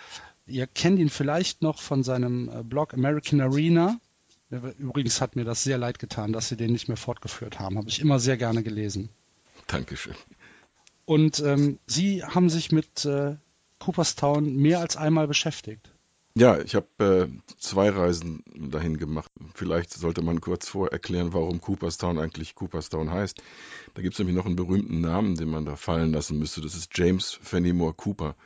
Ihr 0.44 0.66
kennt 0.66 0.98
ihn 0.98 1.08
vielleicht 1.08 1.62
noch 1.62 1.80
von 1.80 2.02
seinem 2.02 2.48
äh, 2.48 2.64
Blog 2.64 2.92
American 2.92 3.40
Arena. 3.40 4.00
Übrigens 4.50 5.20
hat 5.20 5.36
mir 5.36 5.44
das 5.44 5.62
sehr 5.62 5.78
leid 5.78 6.00
getan, 6.00 6.32
dass 6.32 6.48
Sie 6.48 6.56
den 6.56 6.72
nicht 6.72 6.88
mehr 6.88 6.96
fortgeführt 6.96 7.60
haben. 7.60 7.78
Habe 7.78 7.88
ich 7.88 8.00
immer 8.00 8.18
sehr 8.18 8.38
gerne 8.38 8.64
gelesen. 8.64 9.08
Dankeschön. 9.68 10.16
Und 11.04 11.38
ähm, 11.38 11.78
Sie 11.86 12.24
haben 12.24 12.50
sich 12.50 12.72
mit 12.72 13.04
äh, 13.04 13.36
Cooperstown 13.78 14.56
mehr 14.56 14.80
als 14.80 14.96
einmal 14.96 15.28
beschäftigt. 15.28 15.89
Ja, 16.34 16.60
ich 16.60 16.76
habe 16.76 16.86
äh, 17.28 17.54
zwei 17.58 17.90
Reisen 17.90 18.44
dahin 18.54 18.98
gemacht. 18.98 19.32
Vielleicht 19.54 19.92
sollte 19.92 20.22
man 20.22 20.40
kurz 20.40 20.68
vor 20.68 20.92
erklären, 20.92 21.32
warum 21.32 21.60
Cooperstown 21.60 22.18
eigentlich 22.18 22.54
Cooperstown 22.54 23.10
heißt. 23.10 23.42
Da 23.94 24.02
gibt 24.02 24.14
es 24.14 24.18
nämlich 24.20 24.36
noch 24.36 24.46
einen 24.46 24.54
berühmten 24.54 25.00
Namen, 25.00 25.34
den 25.34 25.50
man 25.50 25.64
da 25.64 25.74
fallen 25.74 26.12
lassen 26.12 26.38
müsste. 26.38 26.60
Das 26.60 26.76
ist 26.76 26.96
James 26.96 27.38
Fenimore 27.42 27.94
Cooper. 27.94 28.36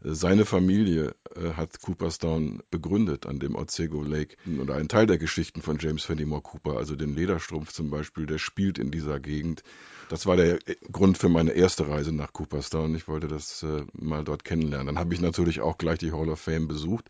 Seine 0.00 0.44
Familie 0.46 1.14
äh, 1.36 1.54
hat 1.54 1.80
Cooperstown 1.80 2.62
begründet 2.70 3.26
an 3.26 3.38
dem 3.38 3.54
Otsego 3.54 4.02
Lake. 4.02 4.36
Und 4.44 4.70
ein 4.70 4.88
Teil 4.88 5.06
der 5.06 5.18
Geschichten 5.18 5.62
von 5.62 5.78
James 5.78 6.04
Fenimore 6.04 6.42
Cooper, 6.42 6.76
also 6.76 6.96
den 6.96 7.14
Lederstrumpf 7.14 7.72
zum 7.72 7.90
Beispiel, 7.90 8.26
der 8.26 8.38
spielt 8.38 8.78
in 8.78 8.90
dieser 8.90 9.20
Gegend. 9.20 9.62
Das 10.08 10.26
war 10.26 10.36
der 10.36 10.54
äh, 10.68 10.76
Grund 10.90 11.18
für 11.18 11.28
meine 11.28 11.52
erste 11.52 11.88
Reise 11.88 12.12
nach 12.12 12.32
Cooperstown. 12.32 12.94
Ich 12.94 13.08
wollte 13.08 13.28
das 13.28 13.62
äh, 13.62 13.84
mal 13.92 14.24
dort 14.24 14.44
kennenlernen. 14.44 14.86
Dann 14.86 14.98
habe 14.98 15.14
ich 15.14 15.20
natürlich 15.20 15.60
auch 15.60 15.78
gleich 15.78 15.98
die 15.98 16.12
Hall 16.12 16.28
of 16.28 16.40
Fame 16.40 16.66
besucht 16.68 17.08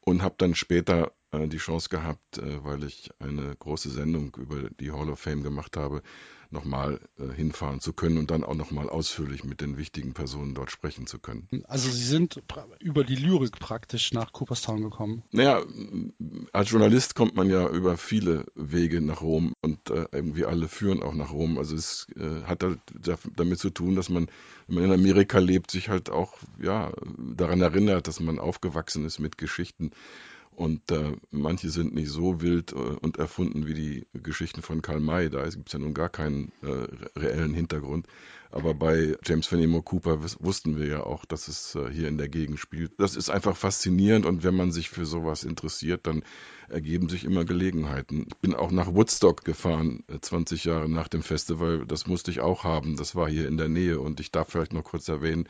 und 0.00 0.22
habe 0.22 0.34
dann 0.38 0.54
später 0.54 1.12
äh, 1.32 1.48
die 1.48 1.58
Chance 1.58 1.88
gehabt, 1.88 2.38
äh, 2.38 2.64
weil 2.64 2.84
ich 2.84 3.10
eine 3.18 3.56
große 3.56 3.90
Sendung 3.90 4.36
über 4.36 4.70
die 4.70 4.92
Hall 4.92 5.10
of 5.10 5.18
Fame 5.18 5.42
gemacht 5.42 5.76
habe, 5.76 6.02
nochmal 6.52 7.00
äh, 7.18 7.32
hinfahren 7.34 7.80
zu 7.80 7.92
können 7.92 8.18
und 8.18 8.30
dann 8.30 8.44
auch 8.44 8.54
nochmal 8.54 8.88
ausführlich 8.88 9.42
mit 9.42 9.60
den 9.60 9.78
wichtigen 9.78 10.12
Personen 10.12 10.54
dort 10.54 10.70
sprechen 10.70 11.06
zu 11.06 11.18
können. 11.18 11.48
Also 11.66 11.90
Sie 11.90 12.04
sind 12.04 12.42
über 12.78 13.04
die 13.04 13.16
Lyrik 13.16 13.58
praktisch 13.58 14.12
nach 14.12 14.32
Cooperstown 14.32 14.82
gekommen? 14.82 15.22
Naja, 15.32 15.62
als 16.52 16.70
Journalist 16.70 17.14
kommt 17.14 17.34
man 17.34 17.48
ja 17.48 17.68
über 17.68 17.96
viele 17.96 18.44
Wege 18.54 19.00
nach 19.00 19.22
Rom 19.22 19.54
und 19.62 19.90
äh, 19.90 20.06
irgendwie 20.12 20.44
alle 20.44 20.68
führen 20.68 21.02
auch 21.02 21.14
nach 21.14 21.32
Rom. 21.32 21.58
Also 21.58 21.74
es 21.74 22.06
äh, 22.16 22.42
hat 22.42 22.62
halt 22.62 22.80
damit 23.36 23.58
zu 23.58 23.70
tun, 23.70 23.96
dass 23.96 24.10
man, 24.10 24.28
wenn 24.66 24.74
man 24.76 24.84
in 24.84 24.92
Amerika 24.92 25.38
lebt, 25.38 25.70
sich 25.70 25.88
halt 25.88 26.10
auch 26.10 26.34
ja, 26.60 26.92
daran 27.18 27.62
erinnert, 27.62 28.08
dass 28.08 28.20
man 28.20 28.38
aufgewachsen 28.38 29.06
ist 29.06 29.18
mit 29.18 29.38
Geschichten 29.38 29.92
und 30.54 30.90
äh, 30.90 31.16
manche 31.30 31.70
sind 31.70 31.94
nicht 31.94 32.10
so 32.10 32.40
wild 32.40 32.72
äh, 32.72 32.76
und 32.76 33.16
erfunden 33.16 33.66
wie 33.66 33.74
die 33.74 34.06
Geschichten 34.12 34.62
von 34.62 34.82
Karl 34.82 35.00
May. 35.00 35.30
Da 35.30 35.48
gibt 35.48 35.68
es 35.68 35.72
ja 35.72 35.78
nun 35.78 35.94
gar 35.94 36.08
keinen 36.08 36.52
äh, 36.62 37.18
reellen 37.18 37.54
Hintergrund. 37.54 38.06
Aber 38.50 38.74
bei 38.74 39.16
James 39.24 39.46
Fenimore 39.46 39.82
Cooper 39.82 40.22
wussten 40.40 40.78
wir 40.78 40.86
ja 40.86 41.02
auch, 41.04 41.24
dass 41.24 41.48
es 41.48 41.74
äh, 41.74 41.90
hier 41.90 42.06
in 42.08 42.18
der 42.18 42.28
Gegend 42.28 42.60
spielt. 42.60 42.92
Das 42.98 43.16
ist 43.16 43.30
einfach 43.30 43.56
faszinierend 43.56 44.26
und 44.26 44.44
wenn 44.44 44.54
man 44.54 44.72
sich 44.72 44.90
für 44.90 45.06
sowas 45.06 45.44
interessiert, 45.44 46.06
dann 46.06 46.22
ergeben 46.68 47.08
sich 47.08 47.24
immer 47.24 47.46
Gelegenheiten. 47.46 48.26
Ich 48.28 48.36
bin 48.36 48.54
auch 48.54 48.70
nach 48.70 48.94
Woodstock 48.94 49.44
gefahren, 49.44 50.04
20 50.20 50.66
äh, 50.66 50.68
Jahre 50.68 50.88
nach 50.88 51.08
dem 51.08 51.22
Festival. 51.22 51.86
Das 51.86 52.06
musste 52.06 52.30
ich 52.30 52.40
auch 52.40 52.62
haben. 52.62 52.96
Das 52.96 53.14
war 53.14 53.28
hier 53.28 53.48
in 53.48 53.56
der 53.56 53.70
Nähe 53.70 53.98
und 53.98 54.20
ich 54.20 54.30
darf 54.30 54.50
vielleicht 54.50 54.74
noch 54.74 54.84
kurz 54.84 55.08
erwähnen, 55.08 55.48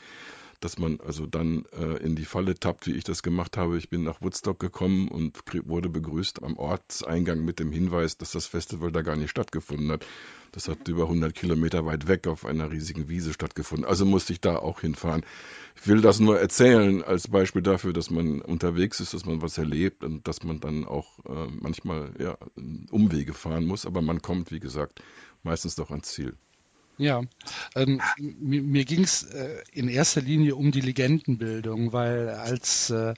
dass 0.64 0.78
man 0.78 1.00
also 1.00 1.26
dann 1.26 1.64
äh, 1.72 1.96
in 2.02 2.14
die 2.16 2.24
Falle 2.24 2.54
tappt, 2.54 2.86
wie 2.86 2.92
ich 2.92 3.04
das 3.04 3.22
gemacht 3.22 3.56
habe. 3.56 3.76
Ich 3.76 3.90
bin 3.90 4.04
nach 4.04 4.22
Woodstock 4.22 4.58
gekommen 4.58 5.08
und 5.08 5.38
wurde 5.64 5.88
begrüßt 5.88 6.42
am 6.42 6.56
Ortseingang 6.56 7.44
mit 7.44 7.58
dem 7.58 7.72
Hinweis, 7.72 8.16
dass 8.16 8.32
das 8.32 8.46
Festival 8.46 8.92
da 8.92 9.02
gar 9.02 9.16
nicht 9.16 9.30
stattgefunden 9.30 9.90
hat. 9.90 10.06
Das 10.52 10.68
hat 10.68 10.86
über 10.86 11.04
100 11.04 11.34
Kilometer 11.34 11.86
weit 11.86 12.08
weg 12.08 12.26
auf 12.26 12.44
einer 12.44 12.70
riesigen 12.70 13.08
Wiese 13.08 13.32
stattgefunden. 13.32 13.86
Also 13.86 14.04
musste 14.04 14.32
ich 14.34 14.40
da 14.40 14.56
auch 14.56 14.80
hinfahren. 14.80 15.24
Ich 15.80 15.88
will 15.88 16.00
das 16.00 16.20
nur 16.20 16.38
erzählen 16.38 17.02
als 17.02 17.28
Beispiel 17.28 17.62
dafür, 17.62 17.92
dass 17.92 18.10
man 18.10 18.40
unterwegs 18.40 19.00
ist, 19.00 19.14
dass 19.14 19.24
man 19.24 19.42
was 19.42 19.58
erlebt 19.58 20.04
und 20.04 20.28
dass 20.28 20.42
man 20.42 20.60
dann 20.60 20.84
auch 20.84 21.18
äh, 21.24 21.48
manchmal 21.60 22.12
ja, 22.18 22.36
Umwege 22.90 23.32
fahren 23.32 23.66
muss. 23.66 23.86
Aber 23.86 24.02
man 24.02 24.22
kommt, 24.22 24.52
wie 24.52 24.60
gesagt, 24.60 25.02
meistens 25.42 25.74
doch 25.74 25.90
ans 25.90 26.08
Ziel. 26.08 26.36
Ja, 26.98 27.22
ähm, 27.74 28.00
mir, 28.18 28.62
mir 28.62 28.84
ging 28.84 29.02
es 29.02 29.22
äh, 29.22 29.62
in 29.72 29.88
erster 29.88 30.20
Linie 30.20 30.56
um 30.56 30.72
die 30.72 30.82
Legendenbildung, 30.82 31.92
weil 31.92 32.28
als 32.28 32.90
äh, 32.90 33.14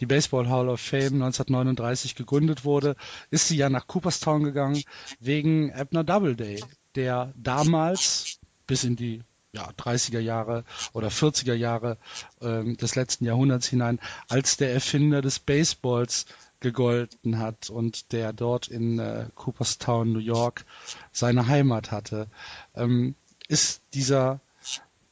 die 0.00 0.06
Baseball 0.06 0.48
Hall 0.48 0.68
of 0.68 0.80
Fame 0.80 1.22
1939 1.22 2.14
gegründet 2.14 2.64
wurde, 2.64 2.96
ist 3.30 3.48
sie 3.48 3.56
ja 3.56 3.68
nach 3.68 3.86
Cooperstown 3.86 4.44
gegangen 4.44 4.82
wegen 5.20 5.72
Abner 5.72 6.04
Doubleday, 6.04 6.64
der 6.94 7.32
damals 7.36 8.38
bis 8.66 8.84
in 8.84 8.96
die 8.96 9.22
ja, 9.52 9.70
30er 9.70 10.20
Jahre 10.20 10.64
oder 10.92 11.08
40er 11.08 11.54
Jahre 11.54 11.98
äh, 12.40 12.74
des 12.74 12.94
letzten 12.96 13.24
Jahrhunderts 13.24 13.68
hinein 13.68 13.98
als 14.28 14.56
der 14.56 14.72
Erfinder 14.72 15.22
des 15.22 15.38
Baseballs 15.38 16.26
gegolten 16.60 17.38
hat 17.38 17.70
und 17.70 18.12
der 18.12 18.32
dort 18.32 18.68
in 18.68 18.98
äh, 18.98 19.26
Cooperstown, 19.34 20.12
New 20.12 20.18
York, 20.18 20.64
seine 21.12 21.46
Heimat 21.46 21.90
hatte. 21.90 22.28
Ähm, 22.74 23.14
ist 23.48 23.80
dieser 23.94 24.40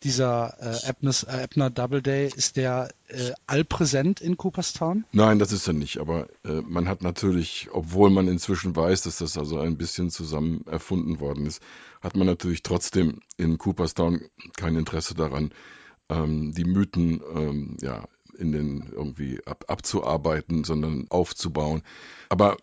dieser 0.03 0.57
äh, 0.61 0.89
Abner's, 0.89 1.25
äh, 1.25 1.43
Abner 1.43 1.71
Doubleday, 1.71 2.29
ist 2.29 2.57
der 2.57 2.91
äh, 3.09 3.33
allpräsent 3.47 4.21
in 4.21 4.37
Cooperstown? 4.37 5.05
Nein, 5.13 5.39
das 5.39 5.53
ist 5.53 5.67
er 5.67 5.73
nicht. 5.73 5.99
Aber 5.99 6.29
äh, 6.45 6.61
man 6.63 6.89
hat 6.89 7.03
natürlich, 7.03 7.69
obwohl 7.73 8.11
man 8.11 8.29
inzwischen 8.29 8.77
weiß, 8.77 9.03
dass 9.03 9.19
das 9.19 9.37
also 9.37 9.59
ein 9.59 9.77
bisschen 9.77 10.11
zusammen 10.11 10.65
erfunden 10.67 11.19
worden 11.19 11.47
ist, 11.47 11.61
hat 12.03 12.17
man 12.17 12.27
natürlich 12.27 12.63
trotzdem 12.63 13.21
in 13.37 13.59
Cooperstown 13.59 14.21
kein 14.57 14.77
Interesse 14.77 15.15
daran, 15.15 15.51
ähm, 16.09 16.53
die 16.53 16.65
Mythen 16.65 17.21
ähm, 17.35 17.77
ja, 17.81 18.05
in 18.39 18.53
den 18.53 18.93
irgendwie 18.93 19.41
ab, 19.47 19.65
abzuarbeiten, 19.69 20.65
sondern 20.65 21.07
aufzubauen. 21.11 21.83
Aber 22.29 22.57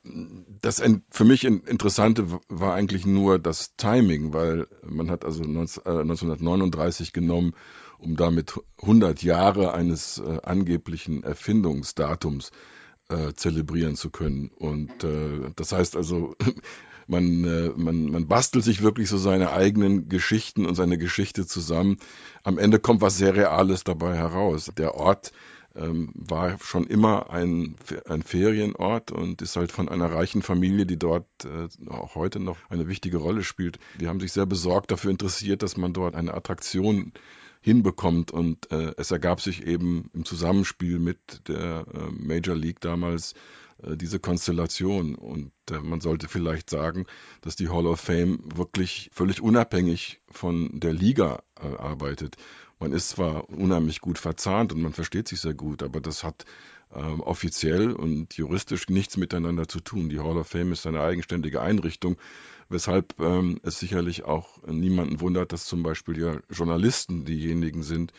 das 0.62 0.82
für 1.10 1.26
mich 1.26 1.46
Interessante 1.46 2.28
war 2.50 2.74
eigentlich 2.74 3.06
nur 3.06 3.40
das 3.40 3.76
Timing, 3.76 4.34
weil 4.34 4.68
man 4.86 5.10
hat 5.10 5.26
also 5.26 5.44
19, 5.44 5.84
äh, 5.86 5.90
1939 5.90 7.14
genommen, 7.14 7.54
um 7.98 8.16
damit 8.16 8.60
100 8.82 9.24
Jahre 9.24 9.74
eines 9.74 10.20
äh, 10.20 10.40
angeblichen 10.44 11.24
Erfindungsdatums 11.24 12.52
äh, 13.10 13.34
zelebrieren 13.34 13.96
zu 13.96 14.10
können. 14.10 14.50
Und 14.50 15.04
äh, 15.04 15.52
das 15.56 15.72
heißt 15.72 15.96
also, 15.96 16.36
man, 17.08 17.44
äh, 17.44 17.72
man, 17.76 18.06
man 18.06 18.28
bastelt 18.28 18.64
sich 18.64 18.82
wirklich 18.82 19.10
so 19.10 19.18
seine 19.18 19.52
eigenen 19.52 20.10
Geschichten 20.10 20.66
und 20.66 20.76
seine 20.76 20.98
Geschichte 20.98 21.46
zusammen. 21.46 21.98
Am 22.44 22.58
Ende 22.58 22.80
kommt 22.80 23.02
was 23.02 23.18
sehr 23.18 23.36
Reales 23.36 23.84
dabei 23.84 24.16
heraus. 24.16 24.72
Der 24.78 24.96
Ort 24.96 25.32
ähm, 25.76 26.12
war 26.16 26.58
schon 26.60 26.86
immer 26.86 27.30
ein, 27.30 27.76
ein 28.08 28.22
Ferienort 28.22 29.12
und 29.12 29.42
ist 29.42 29.56
halt 29.56 29.72
von 29.72 29.90
einer 29.90 30.12
reichen 30.12 30.42
Familie, 30.42 30.86
die 30.86 30.98
dort 30.98 31.28
äh, 31.46 31.68
auch 31.90 32.16
heute 32.16 32.40
noch 32.40 32.58
eine 32.70 32.88
wichtige 32.88 33.18
Rolle 33.18 33.44
spielt. 33.44 33.80
Die 34.00 34.08
haben 34.08 34.20
sich 34.20 34.32
sehr 34.32 34.46
besorgt 34.46 34.92
dafür 34.92 35.12
interessiert, 35.12 35.64
dass 35.64 35.78
man 35.78 35.94
dort 35.94 36.16
eine 36.16 36.34
Attraktion 36.34 37.14
hinbekommt 37.62 38.32
und 38.32 38.72
äh, 38.72 38.94
es 38.98 39.12
ergab 39.12 39.40
sich 39.40 39.66
eben 39.66 40.10
im 40.14 40.26
Zusammenspiel 40.26 41.00
mit 41.00 41.48
der 41.48 41.86
äh, 41.94 42.12
Major 42.12 42.56
League 42.56 42.82
damals 42.82 43.36
äh, 43.82 43.96
diese 43.96 44.20
Konstellation. 44.20 45.16
Und 45.16 45.52
äh, 45.72 45.80
man 45.80 46.02
sollte 46.02 46.28
vielleicht 46.28 46.70
sagen, 46.70 47.06
dass 47.42 47.56
die 47.56 47.70
Hall 47.70 47.88
of 47.88 48.00
Fame 48.00 48.40
wirklich 48.56 49.10
völlig 49.14 49.42
unabhängig 49.42 50.22
von 50.30 50.80
der 50.80 50.94
Liga 50.94 51.42
äh, 51.60 51.68
arbeitet. 51.78 52.36
Man 52.84 52.92
ist 52.92 53.12
zwar 53.12 53.50
unheimlich 53.50 54.02
gut 54.02 54.18
verzahnt 54.18 54.74
und 54.74 54.82
man 54.82 54.92
versteht 54.92 55.30
sich 55.30 55.40
sehr 55.40 55.54
gut, 55.54 55.82
aber 55.84 56.02
das 56.02 56.26
hat 56.26 56.44
ähm, 56.94 57.22
offiziell 57.22 57.94
und 57.94 58.34
juristisch 58.34 58.90
nichts 58.90 59.16
miteinander 59.16 59.70
zu 59.70 59.80
tun. 59.80 60.10
Die 60.10 60.20
Hall 60.20 60.36
of 60.36 60.48
Fame 60.48 60.74
ist 60.74 60.86
eine 60.86 61.00
eigenständige 61.00 61.62
Einrichtung, 61.62 62.18
weshalb 62.68 63.18
ähm, 63.22 63.58
es 63.64 63.80
sicherlich 63.80 64.26
auch 64.26 64.62
niemanden 64.68 65.22
wundert, 65.22 65.54
dass 65.54 65.64
zum 65.64 65.82
Beispiel 65.82 66.20
ja 66.20 66.40
Journalisten 66.50 67.24
diejenigen 67.24 67.84
sind, 67.84 68.12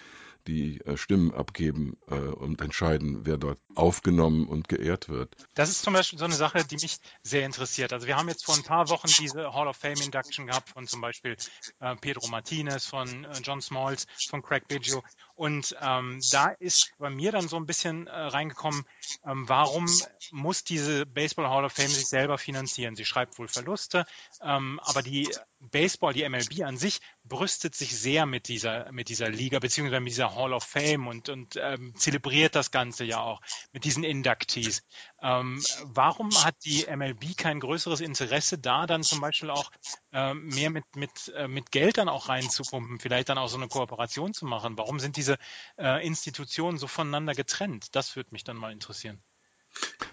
die 0.47 0.81
äh, 0.81 0.97
Stimmen 0.97 1.33
abgeben 1.33 1.97
äh, 2.09 2.15
und 2.15 2.61
entscheiden, 2.61 3.25
wer 3.25 3.37
dort 3.37 3.59
aufgenommen 3.75 4.47
und 4.47 4.69
geehrt 4.69 5.09
wird. 5.09 5.35
Das 5.55 5.69
ist 5.69 5.83
zum 5.83 5.95
Beispiel 5.95 6.19
so 6.19 6.25
eine 6.25 6.35
Sache, 6.35 6.65
die 6.65 6.77
mich 6.77 6.99
sehr 7.23 7.45
interessiert. 7.45 7.93
Also 7.93 8.07
wir 8.07 8.17
haben 8.17 8.29
jetzt 8.29 8.45
vor 8.45 8.55
ein 8.55 8.63
paar 8.63 8.89
Wochen 8.89 9.09
diese 9.19 9.53
Hall 9.55 9.69
of 9.69 9.77
Fame 9.77 10.01
Induction 10.03 10.47
gehabt 10.47 10.71
von 10.71 10.87
zum 10.87 11.01
Beispiel 11.01 11.37
äh, 11.81 11.97
Pedro 11.97 12.29
Martinez, 12.29 12.87
von 12.87 13.25
äh, 13.25 13.41
John 13.43 13.61
Smalls, 13.61 14.07
von 14.29 14.43
Craig 14.43 14.69
Biggio. 14.69 15.03
Und 15.35 15.77
ähm, 15.81 16.21
da 16.31 16.49
ist 16.49 16.93
bei 16.99 17.11
mir 17.11 17.33
dann 17.33 17.49
so 17.49 17.57
ein 17.57 17.67
bisschen 17.67 18.07
äh, 18.07 18.13
reingekommen, 18.13 18.85
ähm, 19.27 19.49
warum 19.49 19.87
muss 20.31 20.63
diese 20.63 21.07
Baseball 21.07 21.49
Hall 21.49 21.65
of 21.65 21.73
Fame 21.73 21.89
sich 21.89 22.07
selber 22.07 22.39
finanzieren? 22.39 22.95
Sie 22.95 23.05
schreibt 23.05 23.39
wohl 23.39 23.49
Verluste, 23.49 24.07
ähm, 24.43 24.81
aber 24.85 25.03
die 25.03 25.29
Baseball, 25.71 26.13
die 26.13 26.29
MLB 26.29 26.63
an 26.63 26.77
sich, 26.77 27.01
brüstet 27.25 27.75
sich 27.75 27.99
sehr 27.99 28.27
mit 28.27 28.49
dieser, 28.49 28.91
mit 28.93 29.09
dieser 29.09 29.29
Liga, 29.29 29.59
beziehungsweise 29.59 30.01
mit 30.01 30.13
dieser 30.13 30.35
Hall 30.35 30.53
of 30.53 30.65
Fame 30.65 31.07
und, 31.07 31.29
und 31.29 31.57
ähm, 31.57 31.95
zelebriert 31.97 32.55
das 32.55 32.71
Ganze 32.71 33.05
ja 33.05 33.21
auch 33.21 33.41
mit 33.73 33.85
diesen 33.85 34.05
Inductees. 34.05 34.83
Ähm, 35.23 35.63
warum 35.85 36.31
hat 36.45 36.57
die 36.65 36.87
MLB 36.87 37.37
kein 37.37 37.61
größeres 37.61 38.01
Interesse 38.01 38.59
da, 38.59 38.87
dann 38.87 39.03
zum 39.03 39.21
Beispiel 39.21 39.51
auch 39.51 39.71
ähm, 40.13 40.47
mehr 40.49 40.71
mit, 40.71 40.85
mit, 40.97 41.33
äh, 41.35 41.49
mit 41.49 41.71
Geld 41.71 41.99
dann 41.99 42.09
auch 42.09 42.29
reinzupumpen, 42.29 42.99
vielleicht 43.01 43.29
dann 43.29 43.39
auch 43.39 43.49
so 43.49 43.57
eine 43.57 43.69
Kooperation 43.69 44.35
zu 44.35 44.47
machen? 44.47 44.77
Warum 44.79 45.01
sind 45.01 45.17
diese 45.17 45.39
äh, 45.79 46.07
Institutionen 46.07 46.79
so 46.79 46.87
voneinander 46.87 47.35
getrennt? 47.35 47.95
Das 47.95 48.17
würde 48.17 48.31
mich 48.33 48.45
dann 48.45 48.57
mal 48.57 48.73
interessieren. 48.73 49.23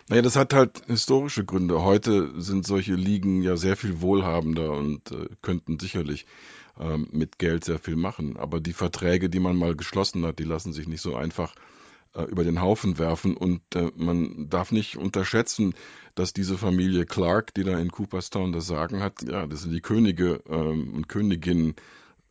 Naja, 0.09 0.21
das 0.21 0.35
hat 0.35 0.53
halt 0.53 0.81
historische 0.87 1.45
Gründe. 1.45 1.83
Heute 1.83 2.41
sind 2.41 2.65
solche 2.65 2.95
Ligen 2.95 3.41
ja 3.41 3.55
sehr 3.55 3.77
viel 3.77 4.01
wohlhabender 4.01 4.71
und 4.71 5.11
äh, 5.11 5.27
könnten 5.41 5.79
sicherlich 5.79 6.25
ähm, 6.79 7.07
mit 7.11 7.39
Geld 7.39 7.63
sehr 7.63 7.79
viel 7.79 7.95
machen. 7.95 8.37
Aber 8.37 8.59
die 8.59 8.73
Verträge, 8.73 9.29
die 9.29 9.39
man 9.39 9.55
mal 9.55 9.75
geschlossen 9.75 10.25
hat, 10.25 10.39
die 10.39 10.43
lassen 10.43 10.73
sich 10.73 10.87
nicht 10.87 11.01
so 11.01 11.15
einfach 11.15 11.55
äh, 12.13 12.23
über 12.23 12.43
den 12.43 12.61
Haufen 12.61 12.97
werfen. 12.97 13.37
Und 13.37 13.61
äh, 13.75 13.91
man 13.95 14.49
darf 14.49 14.71
nicht 14.71 14.97
unterschätzen, 14.97 15.73
dass 16.15 16.33
diese 16.33 16.57
Familie 16.57 17.05
Clark, 17.05 17.53
die 17.53 17.63
da 17.63 17.79
in 17.79 17.91
Cooperstown 17.91 18.51
das 18.51 18.67
Sagen 18.67 19.01
hat, 19.01 19.21
ja, 19.23 19.47
das 19.47 19.61
sind 19.61 19.71
die 19.71 19.81
Könige 19.81 20.41
ähm, 20.49 20.93
und 20.93 21.07
Königinnen 21.07 21.75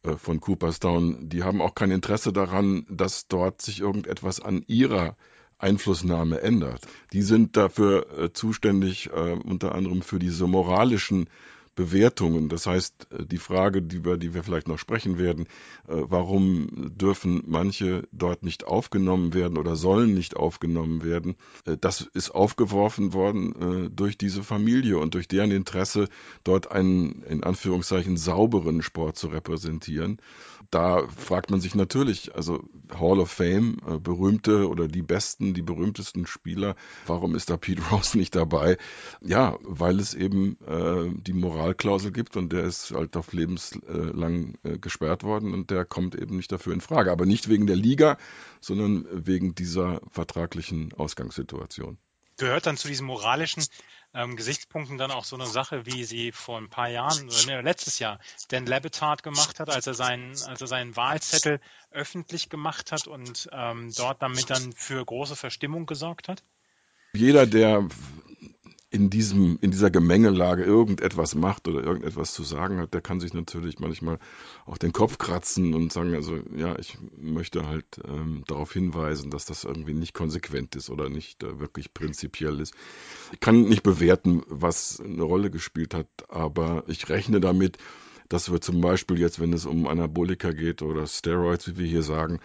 äh, 0.03 0.17
von 0.17 0.41
Cooperstown, 0.41 1.29
die 1.29 1.45
haben 1.45 1.63
auch 1.63 1.75
kein 1.75 1.91
Interesse 1.91 2.33
daran, 2.33 2.87
dass 2.91 3.27
dort 3.29 3.63
sich 3.63 3.81
irgendetwas 3.81 4.41
an 4.41 4.65
ihrer 4.67 5.17
Einflussnahme 5.61 6.41
ändert. 6.41 6.87
Die 7.13 7.23
sind 7.23 7.57
dafür 7.57 8.07
äh, 8.19 8.33
zuständig, 8.33 9.11
äh, 9.13 9.33
unter 9.33 9.75
anderem 9.75 10.03
für 10.03 10.19
diese 10.19 10.47
moralischen 10.47 11.29
Bewertungen. 11.81 12.51
Das 12.51 12.67
heißt, 12.67 13.07
äh, 13.11 13.25
die 13.25 13.39
Frage, 13.39 13.79
über 13.79 14.19
die 14.19 14.35
wir 14.35 14.45
vielleicht 14.45 14.69
noch 14.69 14.79
sprechen 14.79 15.17
werden, 15.17 15.47
äh, 15.89 15.95
warum 15.95 16.93
dürfen 16.95 17.43
manche 17.47 18.07
dort 18.13 18.43
nicht 18.43 18.67
aufgenommen 18.67 19.33
werden 19.33 19.57
oder 19.57 19.77
sollen 19.77 20.13
nicht 20.13 20.37
aufgenommen 20.37 21.03
werden, 21.03 21.37
äh, 21.65 21.79
das 21.81 22.03
ist 22.13 22.33
aufgeworfen 22.33 23.15
worden 23.15 23.91
durch 23.95 24.19
diese 24.19 24.43
Familie 24.43 24.99
und 24.99 25.15
durch 25.15 25.27
deren 25.27 25.51
Interesse, 25.51 26.09
dort 26.45 26.71
einen 26.71 27.23
in 27.23 27.43
Anführungszeichen 27.43 28.17
sauberen 28.17 28.83
Sport 28.83 29.17
zu 29.17 29.29
repräsentieren. 29.29 30.19
Da 30.71 31.07
fragt 31.09 31.51
man 31.51 31.61
sich 31.61 31.75
natürlich, 31.75 32.35
also 32.35 32.63
Hall 32.93 33.19
of 33.19 33.31
Fame, 33.31 33.77
berühmte 34.03 34.69
oder 34.69 34.89
die 34.89 35.03
besten, 35.03 35.55
die 35.55 35.63
berühmtesten 35.63 36.27
Spieler, 36.27 36.77
warum 37.07 37.35
ist 37.35 37.51
da 37.51 37.57
Pete 37.57 37.83
Rose 37.91 38.19
nicht 38.19 38.35
dabei? 38.35 38.77
Ja, 39.21 39.59
weil 39.63 39.99
es 40.01 40.15
eben 40.15 40.57
die 41.25 41.33
Moral 41.33 41.70
Moralklausel 41.71 42.11
gibt 42.13 42.37
und 42.37 42.53
der 42.53 42.65
ist 42.65 42.91
halt 42.91 43.17
auf 43.17 43.33
lebenslang 43.33 44.59
äh, 44.65 44.79
gesperrt 44.79 45.23
worden 45.23 45.55
und 45.55 45.71
der 45.71 45.85
kommt 45.85 46.15
eben 46.15 46.37
nicht 46.37 46.51
dafür 46.51 46.73
in 46.73 46.81
Frage. 46.81 47.13
Aber 47.13 47.27
nicht 47.27 47.49
wegen 47.49 47.67
der 47.67 47.77
Liga, 47.77 48.19
sondern 48.61 49.07
wegen 49.27 49.55
dieser 49.55 50.01
vertraglichen 50.11 50.93
Ausgangssituation. 50.95 51.99
Gehört 52.39 52.67
dann 52.67 52.77
zu 52.77 52.89
diesen 52.89 53.07
moralischen 53.07 53.65
ähm, 54.15 54.35
Gesichtspunkten 54.35 54.99
dann 54.99 55.11
auch 55.11 55.25
so 55.25 55.37
eine 55.37 55.47
Sache, 55.47 55.85
wie 55.87 56.05
sie 56.05 56.33
vor 56.33 56.59
ein 56.59 56.71
paar 56.71 56.89
Jahren, 56.89 57.29
oder 57.29 57.47
ne, 57.47 57.61
letztes 57.61 57.99
Jahr, 57.99 58.19
Dan 58.49 58.67
Lebetard 58.67 59.23
gemacht 59.23 59.61
hat, 59.61 59.71
als 59.71 59.87
er 59.87 59.95
seinen, 59.95 60.31
als 60.47 60.61
er 60.61 60.67
seinen 60.67 60.97
Wahlzettel 60.97 61.61
öffentlich 61.91 62.49
gemacht 62.49 62.93
hat 62.93 63.07
und 63.07 63.49
ähm, 63.53 63.93
dort 63.97 64.23
damit 64.23 64.49
dann 64.51 64.73
für 64.73 65.05
große 65.05 65.37
Verstimmung 65.37 65.87
gesorgt 65.87 66.29
hat? 66.29 66.43
Jeder, 67.13 67.47
der 67.47 67.89
in 68.91 69.09
diesem, 69.09 69.57
in 69.61 69.71
dieser 69.71 69.91
Gemengelage 69.91 70.65
irgendetwas 70.65 71.37
macht 71.37 71.69
oder 71.69 71.83
irgendetwas 71.83 72.35
zu 72.35 72.43
sagen 72.43 72.79
hat, 72.79 72.93
der 72.93 73.01
kann 73.01 73.21
sich 73.21 73.33
natürlich 73.33 73.79
manchmal 73.79 74.19
auch 74.67 74.79
den 74.79 74.93
Kopf 74.93 75.17
kratzen 75.17 75.75
und 75.75 75.93
sagen, 75.93 76.15
also 76.15 76.39
ja, 76.57 76.77
ich 76.77 76.99
möchte 77.17 77.69
halt 77.69 78.01
ähm, 78.05 78.43
darauf 78.49 78.73
hinweisen, 78.73 79.31
dass 79.31 79.45
das 79.45 79.63
irgendwie 79.63 79.95
nicht 79.95 80.13
konsequent 80.13 80.75
ist 80.75 80.91
oder 80.91 81.09
nicht 81.09 81.45
äh, 81.45 81.61
wirklich 81.61 81.95
prinzipiell 81.95 82.59
ist. 82.59 82.75
Ich 83.33 83.39
kann 83.39 83.63
nicht 83.63 83.85
bewerten, 83.85 84.43
was 84.49 85.01
eine 85.01 85.23
Rolle 85.23 85.51
gespielt 85.53 85.95
hat, 85.95 86.09
aber 86.29 86.83
ich 86.89 87.09
rechne 87.09 87.41
damit, 87.41 87.79
dass 88.29 88.51
wir 88.51 88.61
zum 88.61 88.81
Beispiel 88.81 89.19
jetzt, 89.19 89.41
wenn 89.41 89.53
es 89.53 89.67
um 89.67 89.87
Anabolika 89.87 90.53
geht 90.53 90.83
oder 90.83 91.07
Steroids, 91.07 91.67
wie 91.69 91.79
wir 91.79 91.87
hier 91.87 92.03
sagen, 92.03 92.41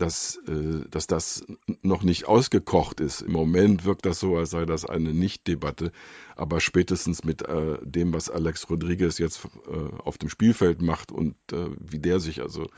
dass, 0.00 0.36
äh, 0.48 0.88
dass 0.90 1.06
das 1.06 1.44
noch 1.82 2.02
nicht 2.02 2.26
ausgekocht 2.26 3.00
ist. 3.00 3.20
Im 3.20 3.32
Moment 3.32 3.84
wirkt 3.84 4.06
das 4.06 4.18
so, 4.20 4.36
als 4.36 4.50
sei 4.50 4.64
das 4.64 4.84
eine 4.84 5.12
Nicht-Debatte, 5.12 5.92
aber 6.36 6.60
spätestens 6.60 7.24
mit 7.24 7.42
äh, 7.42 7.78
dem, 7.82 8.12
was 8.12 8.30
Alex 8.30 8.68
Rodriguez 8.70 9.18
jetzt 9.18 9.44
äh, 9.44 9.96
auf 10.02 10.18
dem 10.18 10.28
Spielfeld 10.28 10.80
macht 10.82 11.12
und 11.12 11.36
wie 11.52 11.98
der 11.98 12.20
sich 12.20 12.42
also 12.42 12.68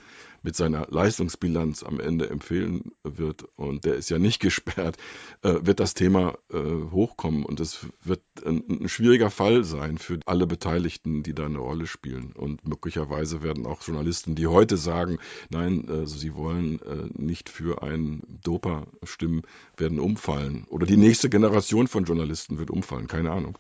mit 0.43 0.57
seiner 0.57 0.87
Leistungsbilanz 0.91 1.83
am 1.83 2.01
Ende 2.01 2.29
empfehlen 2.29 2.93
wird, 3.03 3.45
und 3.57 3.85
der 3.85 3.95
ist 3.95 4.11
ja 4.11 4.19
nicht 4.19 4.41
gesperrt, 4.41 4.97
äh, 5.43 5.55
wird 5.63 5.81
das 5.81 5.95
Thema 5.95 6.39
äh, 6.53 6.59
hochkommen. 6.91 7.45
Und 7.45 7.61
es 7.61 7.87
wird 8.05 8.23
ein, 8.45 8.65
ein, 8.69 8.89
schwieriger 8.89 9.31
Fall 9.31 9.65
sein 9.65 9.99
für 9.99 10.19
alle 10.27 10.47
Beteiligten, 10.47 11.23
die 11.23 11.35
da 11.35 11.47
eine 11.47 11.59
Rolle 11.59 11.87
spielen. 11.87 12.33
Und 12.33 12.67
möglicherweise 12.67 13.43
werden 13.43 13.67
auch 13.67 13.83
Journalisten, 13.83 14.35
die 14.35 14.47
heute 14.47 14.77
sagen, 14.77 15.19
nein, 15.51 15.87
also 15.89 16.17
sie 16.17 16.35
wollen 16.35 16.81
äh, 16.83 17.09
nicht 17.15 17.49
für 17.49 17.83
einen 17.83 18.23
Doper 18.43 18.87
stimmen, 19.03 19.43
werden 19.77 19.99
umfallen. 19.99 20.67
Oder 20.69 20.87
die 20.87 20.97
nächste 20.97 21.31
Generation 21.31 21.89
von 21.89 22.05
Journalisten 22.05 22.59
wird 22.59 22.71
umfallen, 22.71 23.07
keine 23.07 23.31
Ahnung. 23.31 23.59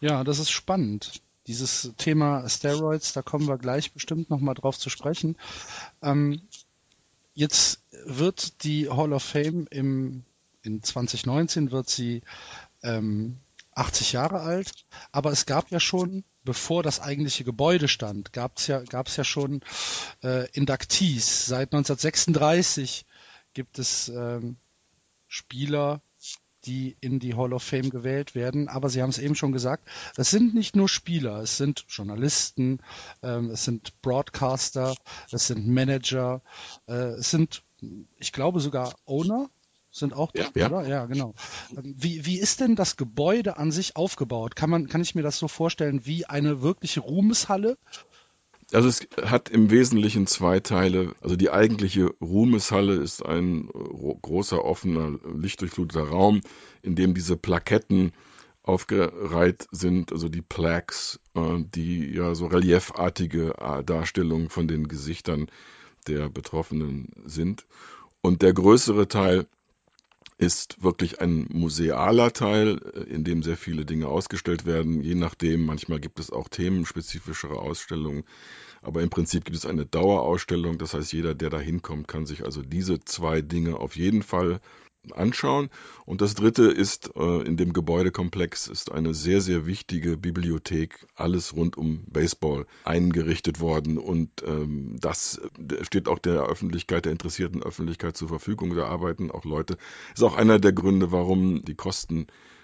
Ja, 0.00 0.22
das 0.22 0.38
ist 0.38 0.50
spannend 0.50 1.22
dieses 1.48 1.92
Thema 1.96 2.48
Steroids, 2.48 3.14
da 3.14 3.22
kommen 3.22 3.48
wir 3.48 3.58
gleich 3.58 3.92
bestimmt 3.92 4.30
nochmal 4.30 4.54
drauf 4.54 4.78
zu 4.78 4.90
sprechen. 4.90 5.36
Ähm, 6.02 6.42
jetzt 7.34 7.80
wird 8.04 8.62
die 8.64 8.90
Hall 8.90 9.12
of 9.12 9.22
Fame 9.22 9.66
im, 9.70 10.24
in 10.62 10.82
2019 10.82 11.70
wird 11.70 11.88
sie 11.88 12.22
ähm, 12.82 13.38
80 13.72 14.12
Jahre 14.12 14.40
alt, 14.40 14.72
aber 15.10 15.32
es 15.32 15.46
gab 15.46 15.70
ja 15.70 15.80
schon, 15.80 16.24
bevor 16.44 16.82
das 16.82 17.00
eigentliche 17.00 17.44
Gebäude 17.44 17.88
stand, 17.88 18.32
gab 18.32 18.58
es 18.58 18.66
ja, 18.66 18.82
ja 18.82 19.24
schon 19.24 19.62
äh, 20.22 20.50
Inductees. 20.50 21.46
Seit 21.46 21.72
1936 21.72 23.06
gibt 23.54 23.78
es 23.78 24.08
ähm, 24.08 24.56
Spieler, 25.28 26.02
die 26.64 26.96
in 27.00 27.18
die 27.18 27.34
Hall 27.34 27.52
of 27.52 27.62
Fame 27.62 27.90
gewählt 27.90 28.34
werden. 28.34 28.68
Aber 28.68 28.88
Sie 28.88 29.02
haben 29.02 29.10
es 29.10 29.18
eben 29.18 29.34
schon 29.34 29.52
gesagt, 29.52 29.88
es 30.16 30.30
sind 30.30 30.54
nicht 30.54 30.76
nur 30.76 30.88
Spieler, 30.88 31.40
es 31.40 31.56
sind 31.56 31.84
Journalisten, 31.88 32.80
ähm, 33.22 33.50
es 33.50 33.64
sind 33.64 34.00
Broadcaster, 34.02 34.94
es 35.30 35.46
sind 35.46 35.68
Manager, 35.68 36.42
äh, 36.86 37.18
es 37.18 37.30
sind, 37.30 37.62
ich 38.18 38.32
glaube 38.32 38.60
sogar 38.60 38.94
Owner, 39.06 39.48
sind 39.90 40.12
auch 40.12 40.32
ja, 40.34 40.46
ja. 40.54 40.66
oder? 40.66 40.86
Ja, 40.86 41.06
genau. 41.06 41.34
Ähm, 41.76 41.94
wie, 41.96 42.26
wie 42.26 42.38
ist 42.38 42.60
denn 42.60 42.76
das 42.76 42.96
Gebäude 42.96 43.56
an 43.56 43.70
sich 43.70 43.96
aufgebaut? 43.96 44.56
Kann 44.56 44.70
man, 44.70 44.88
kann 44.88 45.00
ich 45.00 45.14
mir 45.14 45.22
das 45.22 45.38
so 45.38 45.48
vorstellen 45.48 46.06
wie 46.06 46.26
eine 46.26 46.62
wirkliche 46.62 47.00
Ruhmeshalle? 47.00 47.78
Also 48.72 48.88
es 48.88 49.08
hat 49.22 49.48
im 49.48 49.70
Wesentlichen 49.70 50.26
zwei 50.26 50.60
Teile. 50.60 51.14
Also 51.22 51.36
die 51.36 51.50
eigentliche 51.50 52.10
Ruhmeshalle 52.20 52.94
ist 52.94 53.24
ein 53.24 53.68
großer, 53.68 54.62
offener, 54.62 55.18
lichtdurchfluteter 55.34 56.08
Raum, 56.08 56.42
in 56.82 56.94
dem 56.94 57.14
diese 57.14 57.36
Plaketten 57.36 58.12
aufgereiht 58.62 59.66
sind, 59.70 60.12
also 60.12 60.28
die 60.28 60.42
Plaques, 60.42 61.20
äh, 61.34 61.64
die 61.74 62.12
ja 62.12 62.34
so 62.34 62.46
reliefartige 62.46 63.54
äh, 63.58 63.82
Darstellungen 63.82 64.50
von 64.50 64.68
den 64.68 64.88
Gesichtern 64.88 65.46
der 66.06 66.28
Betroffenen 66.28 67.08
sind. 67.24 67.66
Und 68.20 68.42
der 68.42 68.52
größere 68.52 69.08
Teil 69.08 69.46
ist 70.38 70.82
wirklich 70.82 71.20
ein 71.20 71.46
musealer 71.50 72.32
Teil, 72.32 72.80
äh, 72.94 73.00
in 73.12 73.24
dem 73.24 73.42
sehr 73.42 73.56
viele 73.56 73.84
Dinge 73.84 74.06
ausgestellt 74.06 74.64
werden, 74.64 75.02
je 75.02 75.16
nachdem. 75.16 75.66
Manchmal 75.66 76.00
gibt 76.00 76.20
es 76.20 76.30
auch 76.30 76.48
themenspezifischere 76.48 77.58
Ausstellungen. 77.58 78.24
Aber 78.80 79.02
im 79.02 79.10
Prinzip 79.10 79.44
gibt 79.44 79.56
es 79.56 79.66
eine 79.66 79.84
Dauerausstellung. 79.84 80.78
Das 80.78 80.94
heißt, 80.94 81.12
jeder, 81.12 81.34
der 81.34 81.50
da 81.50 81.58
hinkommt, 81.58 82.06
kann 82.06 82.26
sich 82.26 82.44
also 82.44 82.62
diese 82.62 83.00
zwei 83.00 83.42
Dinge 83.42 83.76
auf 83.76 83.96
jeden 83.96 84.22
Fall 84.22 84.60
anschauen. 85.12 85.70
Und 86.04 86.20
das 86.20 86.34
dritte 86.34 86.64
ist, 86.64 87.10
äh, 87.16 87.42
in 87.42 87.56
dem 87.56 87.72
Gebäudekomplex 87.72 88.66
ist 88.68 88.92
eine 88.92 89.14
sehr, 89.14 89.40
sehr 89.40 89.66
wichtige 89.66 90.16
Bibliothek, 90.16 91.06
alles 91.14 91.54
rund 91.54 91.76
um 91.76 92.04
Baseball 92.06 92.66
eingerichtet 92.84 93.60
worden. 93.60 93.98
Und 93.98 94.42
ähm, 94.46 94.96
das 95.00 95.40
steht 95.82 96.08
auch 96.08 96.18
der 96.18 96.42
Öffentlichkeit, 96.42 97.04
der 97.04 97.12
interessierten 97.12 97.62
Öffentlichkeit 97.62 98.16
zur 98.16 98.28
Verfügung. 98.28 98.74
Da 98.74 98.86
arbeiten 98.86 99.30
auch 99.30 99.44
Leute. 99.44 99.76
Ist 100.14 100.22
auch 100.22 100.36
einer 100.36 100.58
der 100.58 100.72
Gründe, 100.72 101.12
warum 101.12 101.64
die 101.64 101.74
Kosten 101.74 102.22
äh, 102.22 102.57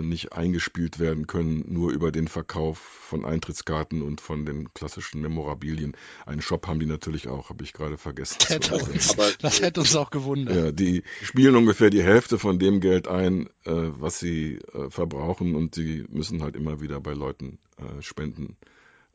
nicht 0.00 0.32
eingespielt 0.32 0.98
werden 0.98 1.26
können, 1.26 1.64
nur 1.68 1.92
über 1.92 2.12
den 2.12 2.28
Verkauf 2.28 2.78
von 2.78 3.24
Eintrittskarten 3.24 4.02
und 4.02 4.20
von 4.20 4.46
den 4.46 4.72
klassischen 4.74 5.20
Memorabilien. 5.20 5.96
Einen 6.26 6.42
Shop 6.42 6.66
haben 6.66 6.80
die 6.80 6.86
natürlich 6.86 7.28
auch, 7.28 7.50
habe 7.50 7.64
ich 7.64 7.72
gerade 7.72 7.98
vergessen. 7.98 8.36
Das 8.40 8.50
hätte, 8.50 8.74
uns, 8.76 9.16
das 9.40 9.60
hätte 9.60 9.80
uns 9.80 9.96
auch 9.96 10.10
gewundert. 10.10 10.56
Ja, 10.56 10.72
die 10.72 11.02
spielen 11.22 11.56
ungefähr 11.56 11.90
die 11.90 12.02
Hälfte 12.02 12.38
von 12.38 12.58
dem 12.58 12.80
Geld 12.80 13.08
ein, 13.08 13.48
äh, 13.64 13.72
was 13.72 14.18
sie 14.18 14.58
äh, 14.72 14.90
verbrauchen 14.90 15.54
und 15.54 15.74
sie 15.74 16.04
müssen 16.08 16.42
halt 16.42 16.56
immer 16.56 16.80
wieder 16.80 17.00
bei 17.00 17.12
Leuten 17.12 17.58
äh, 17.78 18.02
spenden 18.02 18.56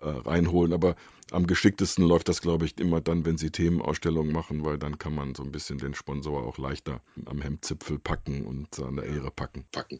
äh, 0.03 0.09
reinholen. 0.09 0.73
Aber 0.73 0.95
am 1.31 1.47
geschicktesten 1.47 2.05
läuft 2.05 2.29
das, 2.29 2.41
glaube 2.41 2.65
ich, 2.65 2.77
immer 2.79 3.01
dann, 3.01 3.25
wenn 3.25 3.37
sie 3.37 3.51
Themenausstellungen 3.51 4.31
machen, 4.31 4.63
weil 4.63 4.77
dann 4.77 4.97
kann 4.97 5.15
man 5.15 5.33
so 5.35 5.43
ein 5.43 5.51
bisschen 5.51 5.77
den 5.77 5.93
Sponsor 5.93 6.43
auch 6.43 6.57
leichter 6.57 7.01
am 7.25 7.41
Hemdzipfel 7.41 7.99
packen 7.99 8.45
und 8.45 8.79
an 8.79 8.97
der 8.97 9.05
Ehre 9.05 9.31
packen. 9.31 9.65
packen. 9.71 9.99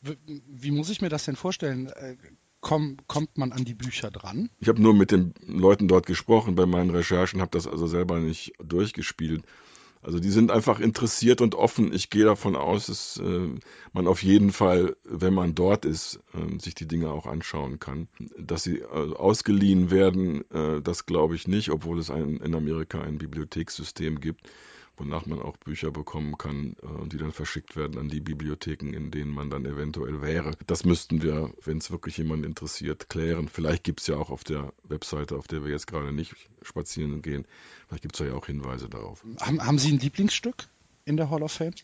Wie, 0.00 0.70
muss 0.70 0.90
ich 0.90 1.00
mir 1.00 1.10
das 1.10 1.24
denn 1.24 1.36
vorstellen? 1.36 1.88
Äh, 1.88 2.16
komm, 2.60 2.96
kommt 3.06 3.36
man 3.38 3.52
an 3.52 3.64
die 3.64 3.74
Bücher 3.74 4.10
dran? 4.10 4.50
Ich 4.58 4.68
habe 4.68 4.82
nur 4.82 4.94
mit 4.94 5.10
den 5.10 5.34
Leuten 5.46 5.86
dort 5.86 6.06
gesprochen 6.06 6.54
bei 6.54 6.66
meinen 6.66 6.90
Recherchen, 6.90 7.40
habe 7.40 7.50
das 7.50 7.66
also 7.66 7.86
selber 7.86 8.18
nicht 8.18 8.54
durchgespielt. 8.58 9.44
Also 10.04 10.20
die 10.20 10.30
sind 10.30 10.50
einfach 10.50 10.80
interessiert 10.80 11.40
und 11.40 11.54
offen. 11.54 11.92
Ich 11.92 12.10
gehe 12.10 12.24
davon 12.24 12.56
aus, 12.56 12.86
dass 12.86 13.16
äh, 13.16 13.48
man 13.92 14.06
auf 14.06 14.22
jeden 14.22 14.52
Fall, 14.52 14.96
wenn 15.04 15.32
man 15.32 15.54
dort 15.54 15.84
ist, 15.86 16.20
äh, 16.34 16.58
sich 16.60 16.74
die 16.74 16.86
Dinge 16.86 17.10
auch 17.10 17.26
anschauen 17.26 17.80
kann. 17.80 18.08
Dass 18.38 18.62
sie 18.62 18.80
äh, 18.80 18.84
ausgeliehen 18.86 19.90
werden, 19.90 20.44
das 20.82 21.06
glaube 21.06 21.34
ich 21.34 21.48
nicht, 21.48 21.70
obwohl 21.70 21.98
es 21.98 22.08
in 22.08 22.54
Amerika 22.54 23.00
ein 23.00 23.18
Bibliothekssystem 23.18 24.20
gibt 24.20 24.48
wonach 24.96 25.26
man 25.26 25.40
auch 25.40 25.56
Bücher 25.56 25.90
bekommen 25.90 26.38
kann, 26.38 26.76
äh, 26.82 27.08
die 27.08 27.16
dann 27.16 27.32
verschickt 27.32 27.76
werden 27.76 27.98
an 27.98 28.08
die 28.08 28.20
Bibliotheken, 28.20 28.92
in 28.92 29.10
denen 29.10 29.32
man 29.32 29.50
dann 29.50 29.64
eventuell 29.64 30.22
wäre. 30.22 30.52
Das 30.66 30.84
müssten 30.84 31.22
wir, 31.22 31.52
wenn 31.64 31.78
es 31.78 31.90
wirklich 31.90 32.16
jemand 32.16 32.44
interessiert, 32.44 33.08
klären. 33.08 33.48
Vielleicht 33.48 33.84
gibt 33.84 34.00
es 34.00 34.06
ja 34.06 34.16
auch 34.16 34.30
auf 34.30 34.44
der 34.44 34.72
Webseite, 34.84 35.36
auf 35.36 35.48
der 35.48 35.64
wir 35.64 35.70
jetzt 35.70 35.86
gerade 35.86 36.12
nicht 36.12 36.34
spazieren 36.62 37.22
gehen, 37.22 37.46
vielleicht 37.86 38.02
gibt 38.02 38.20
es 38.20 38.26
ja 38.26 38.34
auch 38.34 38.46
Hinweise 38.46 38.88
darauf. 38.88 39.24
Haben, 39.40 39.64
haben 39.64 39.78
Sie 39.78 39.92
ein 39.92 39.98
Lieblingsstück 39.98 40.68
in 41.04 41.16
der 41.16 41.30
Hall 41.30 41.42
of 41.42 41.52
Fame? 41.52 41.74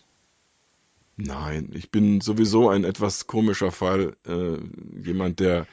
Nein, 1.16 1.70
ich 1.74 1.90
bin 1.90 2.20
sowieso 2.20 2.70
ein 2.70 2.84
etwas 2.84 3.26
komischer 3.26 3.72
Fall. 3.72 4.16
Äh, 4.26 4.56
jemand, 5.02 5.40
der 5.40 5.66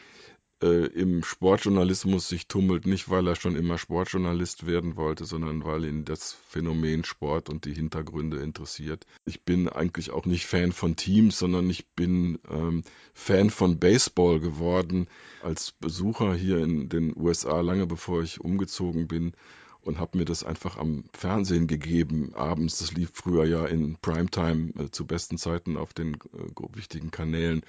äh, 0.62 0.88
im 0.88 1.24
Sportjournalismus 1.24 2.28
sich 2.28 2.48
tummelt, 2.48 2.88
nicht 2.88 3.10
weil 3.10 3.28
er 3.28 3.36
schon 3.36 3.56
immer 3.56 3.78
Sportjournalist 3.78 4.66
werden 4.66 4.96
wollte, 4.96 5.26
sondern 5.26 5.64
weil 5.64 5.86
ihn 5.86 6.06
das 6.06 6.34
Phänomen 6.48 7.04
Sport 7.04 7.50
und 7.50 7.66
die 7.66 7.74
Hintergründe 7.74 8.38
interessiert. 8.38 9.06
Ich 9.26 9.44
bin 9.44 9.70
eigentlich 9.70 10.12
auch 10.12 10.26
nicht 10.26 10.46
Fan 10.46 10.72
von 10.72 10.96
Teams, 10.96 11.38
sondern 11.38 11.70
ich 11.70 11.88
bin 11.90 12.40
ähm, 12.50 12.84
Fan 13.14 13.50
von 13.50 13.80
Baseball 13.80 14.40
geworden 14.40 15.08
als 15.44 15.74
Besucher 15.74 16.34
hier 16.34 16.58
in 16.58 16.90
den 16.90 17.14
USA, 17.16 17.62
lange 17.62 17.86
bevor 17.86 18.24
ich 18.24 18.42
umgezogen 18.42 19.08
bin 19.08 19.34
und 19.82 20.00
habe 20.00 20.18
mir 20.18 20.26
das 20.26 20.44
einfach 20.44 20.78
am 20.78 21.06
Fernsehen 21.14 21.68
gegeben, 21.68 22.34
abends. 22.36 22.80
Das 22.80 22.94
lief 22.94 23.12
früher 23.14 23.46
ja 23.46 23.66
in 23.66 23.98
Primetime 23.98 24.74
äh, 24.78 24.90
zu 24.92 25.06
besten 25.06 25.38
Zeiten 25.38 25.78
auf 25.78 25.94
den 25.94 26.16
äh, 26.16 26.76
wichtigen 26.76 27.10
Kanälen 27.10 27.62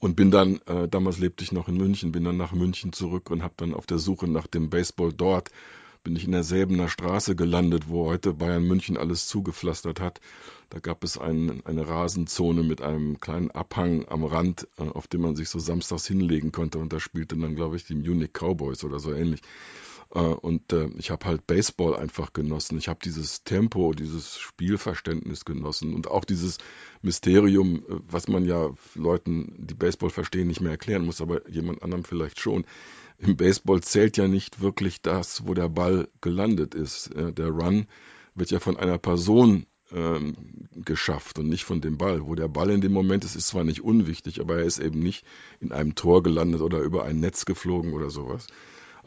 und 0.00 0.16
bin 0.16 0.30
dann, 0.30 0.60
äh, 0.66 0.88
damals 0.88 1.18
lebte 1.18 1.44
ich 1.44 1.52
noch 1.52 1.68
in 1.68 1.76
München, 1.76 2.12
bin 2.12 2.24
dann 2.24 2.36
nach 2.36 2.52
München 2.52 2.92
zurück 2.92 3.30
und 3.30 3.42
habe 3.42 3.54
dann 3.56 3.74
auf 3.74 3.86
der 3.86 3.98
Suche 3.98 4.28
nach 4.28 4.46
dem 4.46 4.70
Baseball 4.70 5.12
dort, 5.12 5.50
bin 6.04 6.16
ich 6.16 6.24
in 6.24 6.32
der 6.32 6.44
Säbener 6.44 6.88
Straße 6.88 7.34
gelandet, 7.34 7.88
wo 7.88 8.06
heute 8.06 8.32
Bayern 8.32 8.66
München 8.66 8.96
alles 8.96 9.26
zugepflastert 9.26 10.00
hat. 10.00 10.20
Da 10.70 10.78
gab 10.78 11.02
es 11.02 11.18
ein, 11.18 11.62
eine 11.66 11.88
Rasenzone 11.88 12.62
mit 12.62 12.80
einem 12.80 13.20
kleinen 13.20 13.50
Abhang 13.50 14.06
am 14.08 14.24
Rand, 14.24 14.68
äh, 14.78 14.84
auf 14.84 15.08
dem 15.08 15.22
man 15.22 15.36
sich 15.36 15.48
so 15.48 15.58
samstags 15.58 16.06
hinlegen 16.06 16.52
konnte. 16.52 16.78
Und 16.78 16.92
da 16.92 17.00
spielten 17.00 17.40
dann, 17.40 17.56
glaube 17.56 17.76
ich, 17.76 17.84
die 17.84 17.94
Munich 17.94 18.30
Cowboys 18.32 18.84
oder 18.84 19.00
so 19.00 19.12
ähnlich. 19.12 19.40
Äh, 20.14 20.20
und 20.20 20.72
äh, 20.72 20.88
ich 20.98 21.10
habe 21.10 21.26
halt 21.26 21.46
Baseball 21.46 21.96
einfach 21.96 22.32
genossen. 22.32 22.78
Ich 22.78 22.88
habe 22.88 23.00
dieses 23.02 23.44
Tempo, 23.44 23.92
dieses 23.92 24.38
Spielverständnis 24.38 25.44
genossen 25.44 25.94
und 25.94 26.08
auch 26.08 26.24
dieses 26.24 26.58
Mysterium, 27.02 27.76
äh, 27.76 28.00
was 28.08 28.28
man 28.28 28.44
ja 28.44 28.70
Leuten, 28.94 29.54
die 29.58 29.74
Baseball 29.74 30.10
verstehen, 30.10 30.48
nicht 30.48 30.60
mehr 30.60 30.72
erklären 30.72 31.04
muss, 31.04 31.20
aber 31.20 31.48
jemand 31.48 31.82
anderem 31.82 32.04
vielleicht 32.04 32.40
schon. 32.40 32.64
Im 33.18 33.36
Baseball 33.36 33.80
zählt 33.82 34.16
ja 34.16 34.28
nicht 34.28 34.60
wirklich 34.60 35.02
das, 35.02 35.46
wo 35.46 35.52
der 35.52 35.68
Ball 35.68 36.08
gelandet 36.20 36.76
ist. 36.76 37.10
Der 37.16 37.48
Run 37.48 37.88
wird 38.36 38.52
ja 38.52 38.60
von 38.60 38.76
einer 38.76 38.96
Person 38.96 39.66
ähm, 39.90 40.36
geschafft 40.84 41.38
und 41.40 41.48
nicht 41.48 41.64
von 41.64 41.80
dem 41.80 41.98
Ball. 41.98 42.24
Wo 42.26 42.36
der 42.36 42.46
Ball 42.46 42.70
in 42.70 42.80
dem 42.80 42.92
Moment 42.92 43.24
ist, 43.24 43.34
ist 43.34 43.48
zwar 43.48 43.64
nicht 43.64 43.82
unwichtig, 43.82 44.40
aber 44.40 44.58
er 44.58 44.64
ist 44.64 44.78
eben 44.78 45.00
nicht 45.00 45.24
in 45.58 45.72
einem 45.72 45.96
Tor 45.96 46.22
gelandet 46.22 46.60
oder 46.60 46.78
über 46.78 47.04
ein 47.04 47.18
Netz 47.18 47.44
geflogen 47.44 47.92
oder 47.92 48.10
sowas. 48.10 48.46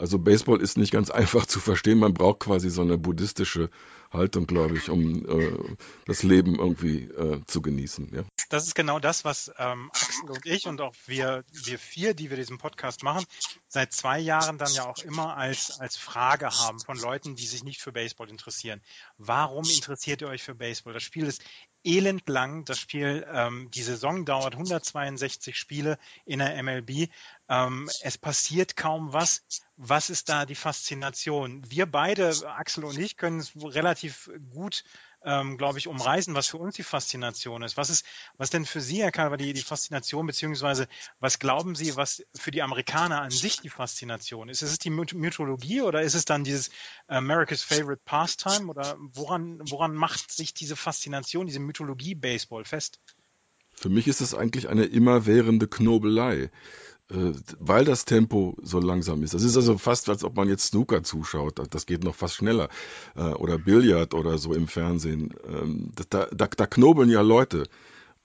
Also 0.01 0.17
Baseball 0.17 0.59
ist 0.59 0.77
nicht 0.77 0.91
ganz 0.91 1.09
einfach 1.11 1.45
zu 1.45 1.59
verstehen. 1.59 1.99
Man 1.99 2.15
braucht 2.15 2.39
quasi 2.39 2.71
so 2.71 2.81
eine 2.81 2.97
buddhistische 2.97 3.69
Haltung, 4.11 4.47
glaube 4.47 4.75
ich, 4.75 4.89
um 4.89 5.25
äh, 5.29 5.75
das 6.05 6.23
Leben 6.23 6.55
irgendwie 6.55 7.03
äh, 7.03 7.39
zu 7.45 7.61
genießen. 7.61 8.11
Ja. 8.13 8.23
Das 8.49 8.65
ist 8.65 8.73
genau 8.73 8.99
das, 8.99 9.23
was 9.23 9.51
ähm, 9.59 9.91
Axel 9.93 10.31
und 10.31 10.45
ich 10.45 10.67
und 10.67 10.81
auch 10.81 10.95
wir, 11.05 11.45
wir 11.51 11.77
vier, 11.79 12.13
die 12.15 12.29
wir 12.31 12.35
diesen 12.35 12.57
Podcast 12.57 13.03
machen, 13.03 13.23
seit 13.67 13.93
zwei 13.93 14.19
Jahren 14.19 14.57
dann 14.57 14.73
ja 14.73 14.89
auch 14.89 14.97
immer 15.03 15.37
als, 15.37 15.79
als 15.79 15.97
Frage 15.97 16.49
haben 16.49 16.79
von 16.79 16.97
Leuten, 16.97 17.35
die 17.35 17.45
sich 17.45 17.63
nicht 17.63 17.79
für 17.79 17.91
Baseball 17.91 18.29
interessieren. 18.29 18.81
Warum 19.17 19.63
interessiert 19.63 20.21
ihr 20.21 20.27
euch 20.27 20.43
für 20.43 20.55
Baseball? 20.55 20.93
Das 20.93 21.03
Spiel 21.03 21.27
ist 21.27 21.43
elendlang. 21.83 22.65
Das 22.65 22.79
Spiel, 22.79 23.25
ähm, 23.31 23.69
die 23.71 23.83
Saison 23.83 24.25
dauert 24.25 24.53
162 24.53 25.57
Spiele 25.57 25.97
in 26.25 26.39
der 26.39 26.61
MLB. 26.61 27.09
Ähm, 27.49 27.89
es 28.01 28.17
passiert 28.17 28.75
kaum 28.75 29.13
was. 29.13 29.43
Was 29.77 30.09
ist 30.09 30.29
da 30.29 30.45
die 30.45 30.55
Faszination? 30.55 31.63
Wir 31.69 31.85
beide, 31.85 32.33
Axel 32.45 32.85
und 32.85 32.97
ich, 32.97 33.17
können 33.17 33.39
es 33.39 33.51
relativ 33.55 34.29
gut 34.53 34.83
ähm, 35.23 35.57
glaube 35.57 35.77
ich, 35.77 35.87
umreißen, 35.87 36.33
was 36.33 36.47
für 36.47 36.57
uns 36.57 36.75
die 36.75 36.83
Faszination 36.83 37.61
ist. 37.63 37.77
Was 37.77 37.89
ist, 37.89 38.05
was 38.37 38.49
denn 38.49 38.65
für 38.65 38.81
Sie, 38.81 39.01
Herr 39.01 39.11
Kalver, 39.11 39.37
die, 39.37 39.53
die 39.53 39.61
Faszination, 39.61 40.25
beziehungsweise 40.25 40.87
was 41.19 41.39
glauben 41.39 41.75
Sie, 41.75 41.95
was 41.95 42.23
für 42.35 42.51
die 42.51 42.61
Amerikaner 42.61 43.21
an 43.21 43.31
sich 43.31 43.61
die 43.61 43.69
Faszination 43.69 44.49
ist? 44.49 44.61
Ist 44.61 44.71
es 44.71 44.79
die 44.79 44.89
Mythologie 44.89 45.81
oder 45.81 46.01
ist 46.01 46.15
es 46.15 46.25
dann 46.25 46.43
dieses 46.43 46.71
America's 47.07 47.63
Favorite 47.63 48.01
Pastime 48.05 48.67
oder 48.67 48.97
woran, 48.99 49.59
woran 49.69 49.93
macht 49.93 50.31
sich 50.31 50.53
diese 50.53 50.75
Faszination, 50.75 51.47
diese 51.47 51.59
Mythologie 51.59 52.15
Baseball 52.15 52.65
fest? 52.65 52.99
Für 53.73 53.89
mich 53.89 54.07
ist 54.07 54.21
es 54.21 54.35
eigentlich 54.35 54.69
eine 54.69 54.85
immerwährende 54.85 55.67
Knobelei. 55.67 56.51
Äh, 57.11 57.33
weil 57.59 57.83
das 57.83 58.05
Tempo 58.05 58.55
so 58.61 58.79
langsam 58.79 59.21
ist. 59.23 59.33
Das 59.33 59.43
ist 59.43 59.57
also 59.57 59.77
fast, 59.77 60.09
als 60.09 60.23
ob 60.23 60.35
man 60.35 60.47
jetzt 60.47 60.67
Snooker 60.67 61.03
zuschaut. 61.03 61.59
Das 61.69 61.85
geht 61.85 62.03
noch 62.03 62.15
fast 62.15 62.35
schneller. 62.35 62.69
Äh, 63.15 63.33
oder 63.33 63.57
Billard 63.57 64.13
oder 64.13 64.37
so 64.37 64.53
im 64.53 64.67
Fernsehen. 64.67 65.33
Ähm, 65.47 65.91
da, 66.09 66.27
da, 66.31 66.47
da 66.47 66.65
knobeln 66.65 67.09
ja 67.09 67.21
Leute. 67.21 67.63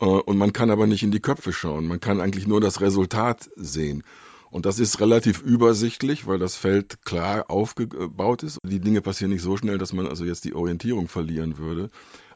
Äh, 0.01 0.05
und 0.05 0.39
man 0.39 0.53
kann 0.53 0.71
aber 0.71 0.87
nicht 0.87 1.03
in 1.03 1.11
die 1.11 1.21
Köpfe 1.21 1.53
schauen. 1.53 1.87
Man 1.89 2.01
kann 2.01 2.21
eigentlich 2.21 2.47
nur 2.47 2.61
das 2.61 2.81
Resultat 2.81 3.51
sehen. 3.57 4.05
Und 4.51 4.65
das 4.65 4.79
ist 4.79 5.01
relativ 5.01 5.43
übersichtlich, 5.43 6.27
weil 6.27 6.39
das 6.39 6.55
Feld 6.55 7.05
klar 7.05 7.51
aufgebaut 7.51 8.45
ist. 8.45 8.59
Die 8.65 8.81
Dinge 8.81 9.03
passieren 9.03 9.33
nicht 9.33 9.43
so 9.43 9.57
schnell, 9.57 9.79
dass 9.79 9.93
man 9.93 10.07
also 10.07 10.25
jetzt 10.25 10.45
die 10.45 10.55
Orientierung 10.55 11.09
verlieren 11.09 11.59
würde. 11.59 11.91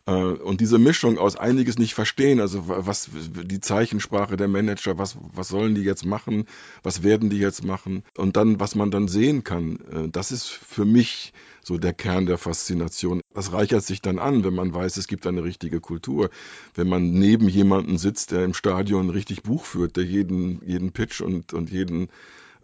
Äh, 0.07 0.13
und 0.13 0.61
diese 0.61 0.79
Mischung 0.79 1.19
aus 1.19 1.37
einiges 1.37 1.79
nicht 1.79 1.95
verstehen, 1.95 2.41
also 2.41 2.65
was 2.67 3.11
die 3.13 3.61
Zeichensprache 3.61 4.37
der 4.37 4.49
Manager, 4.49 4.99
was, 4.99 5.17
was 5.35 5.49
sollen 5.49 5.75
die 5.75 5.83
jetzt 5.83 6.05
machen, 6.05 6.47
was 6.83 7.03
werden 7.03 7.31
die 7.31 7.39
jetzt 7.39 7.65
machen 7.65 8.03
und 8.17 8.37
dann, 8.37 8.61
was 8.61 8.75
man 8.75 8.91
dann 8.91 9.09
sehen 9.09 9.45
kann, 9.45 9.79
äh, 9.93 10.09
das 10.09 10.33
ist 10.33 10.49
für 10.49 10.85
mich 10.85 11.33
so 11.63 11.79
der 11.79 11.93
Kern 11.93 12.27
der 12.27 12.39
Faszination. 12.39 13.21
Das 13.35 13.53
reichert 13.53 13.85
sich 13.85 14.01
dann 14.01 14.19
an, 14.19 14.45
wenn 14.45 14.55
man 14.55 14.73
weiß, 14.73 14.97
es 14.97 15.07
gibt 15.07 15.27
eine 15.27 15.45
richtige 15.45 15.81
Kultur. 15.81 16.31
Wenn 16.75 16.89
man 16.89 17.13
neben 17.13 17.49
jemanden 17.49 17.99
sitzt, 17.99 18.33
der 18.33 18.45
im 18.45 18.55
Stadion 18.55 19.11
richtig 19.11 19.43
Buch 19.43 19.65
führt, 19.65 19.97
der 19.97 20.05
jeden, 20.05 20.61
jeden 20.67 20.93
Pitch 20.93 21.21
und, 21.21 21.53
und 21.53 21.71
jeden 21.71 22.09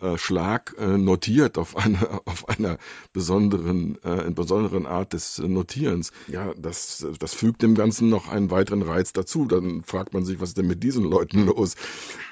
äh, 0.01 0.19
Schlag 0.19 0.75
äh, 0.79 0.99
notiert 0.99 1.59
auf 1.59 1.77
einer 1.77 2.21
auf 2.27 2.49
einer 2.49 2.79
besonderen 3.13 3.99
äh, 4.03 4.31
besonderen 4.31 4.87
Art 4.87 5.13
des 5.13 5.39
Notierens. 5.39 6.13
Ja, 6.29 6.53
das 6.57 7.07
das 7.19 7.35
fügt 7.35 7.63
dem 7.63 7.75
Ganzen 7.75 8.09
noch 8.09 8.29
einen 8.29 8.51
weiteren 8.51 8.83
Reiz 8.83 9.13
dazu. 9.13 9.47
Dann 9.47 9.83
fragt 9.85 10.15
man 10.15 10.25
sich, 10.25 10.41
was 10.41 10.51
ist 10.51 10.59
denn 10.59 10.67
mit 10.67 10.83
diesen 10.83 11.05
Leuten 11.05 11.47
los? 11.47 11.77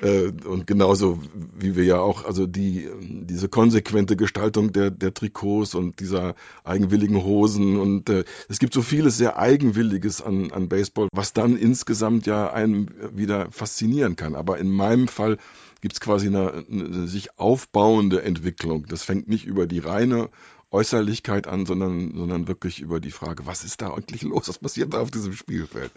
Äh, 0.01 0.33
und 0.47 0.67
genauso 0.67 1.21
wie 1.59 1.77
wir 1.77 1.85
ja 1.85 1.99
auch 2.01 2.25
also 2.25 2.47
die 2.47 2.89
diese 3.01 3.49
konsequente 3.49 4.17
Gestaltung 4.17 4.73
der 4.73 4.91
der 4.91 5.15
Trikots 5.15 5.75
und 5.75 6.01
dieser 6.01 6.35
eigenwilligen 6.65 7.23
Hosen 7.25 7.79
und 7.79 8.09
äh, 8.11 8.25
es 8.49 8.59
gibt 8.59 8.75
so 8.75 8.83
vieles 8.83 9.17
sehr 9.17 9.39
eigenwilliges 9.39 10.21
an 10.21 10.53
an 10.53 10.69
Baseball, 10.69 11.09
was 11.13 11.33
dann 11.33 11.57
insgesamt 11.57 12.27
ja 12.27 12.53
einen 12.53 12.91
wieder 13.15 13.51
faszinieren 13.51 14.17
kann. 14.17 14.35
Aber 14.35 14.59
in 14.59 14.71
meinem 14.71 15.09
Fall 15.09 15.39
gibt 15.85 15.97
es 15.97 16.01
quasi 16.01 16.29
eine, 16.29 16.65
eine 16.71 17.07
sich 17.09 17.39
aufbauende 17.39 18.23
Entwicklung. 18.23 18.87
Das 18.87 19.03
fängt 19.03 19.29
nicht 19.29 19.45
über 19.45 19.67
die 19.67 19.81
reine 19.81 20.31
Äußerlichkeit 20.71 21.47
an, 21.47 21.67
sondern, 21.67 22.17
sondern 22.17 22.49
wirklich 22.49 22.81
über 22.81 23.01
die 23.01 23.11
Frage, 23.11 23.45
was 23.45 23.65
ist 23.65 23.83
da 23.83 23.93
eigentlich 23.93 24.23
los? 24.23 24.49
Was 24.49 24.59
passiert 24.59 24.95
da 24.95 25.01
auf 25.01 25.11
diesem 25.11 25.35
Spielfeld? 25.35 25.93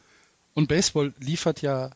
Und 0.53 0.67
Baseball 0.67 1.13
liefert 1.21 1.61
ja 1.61 1.91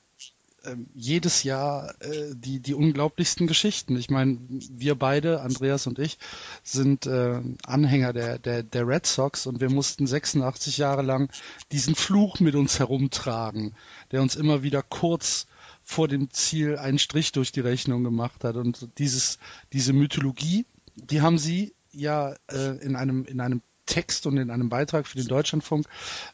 äh, 0.63 0.77
jedes 0.95 1.43
Jahr 1.43 1.93
äh, 1.99 2.33
die, 2.33 2.61
die 2.61 2.75
unglaublichsten 2.75 3.45
Geschichten. 3.45 3.97
Ich 3.97 4.09
meine, 4.09 4.37
wir 4.69 4.95
beide, 4.95 5.41
Andreas 5.41 5.85
und 5.85 5.99
ich, 5.99 6.17
sind 6.63 7.07
äh, 7.07 7.41
Anhänger 7.65 8.13
der, 8.13 8.39
der, 8.39 8.63
der 8.63 8.87
Red 8.87 9.05
Sox 9.05 9.47
und 9.47 9.59
wir 9.59 9.69
mussten 9.69 10.07
86 10.07 10.77
Jahre 10.77 11.01
lang 11.01 11.29
diesen 11.73 11.95
Fluch 11.95 12.39
mit 12.39 12.55
uns 12.55 12.79
herumtragen, 12.79 13.75
der 14.11 14.21
uns 14.21 14.37
immer 14.37 14.63
wieder 14.63 14.81
kurz 14.81 15.45
vor 15.91 16.07
dem 16.07 16.31
Ziel 16.31 16.77
einen 16.77 16.99
Strich 16.99 17.33
durch 17.33 17.51
die 17.51 17.59
Rechnung 17.59 18.03
gemacht 18.03 18.45
hat. 18.45 18.55
Und 18.55 18.87
dieses, 18.97 19.39
diese 19.73 19.91
Mythologie, 19.91 20.65
die 20.95 21.21
haben 21.21 21.37
sie 21.37 21.73
ja 21.91 22.33
äh, 22.49 22.77
in 22.81 22.95
einem, 22.95 23.25
in 23.25 23.41
einem 23.41 23.61
Text 23.85 24.25
und 24.25 24.37
in 24.37 24.51
einem 24.51 24.69
Beitrag 24.69 25.05
für 25.05 25.17
den 25.17 25.27
Deutschlandfunk 25.27 25.85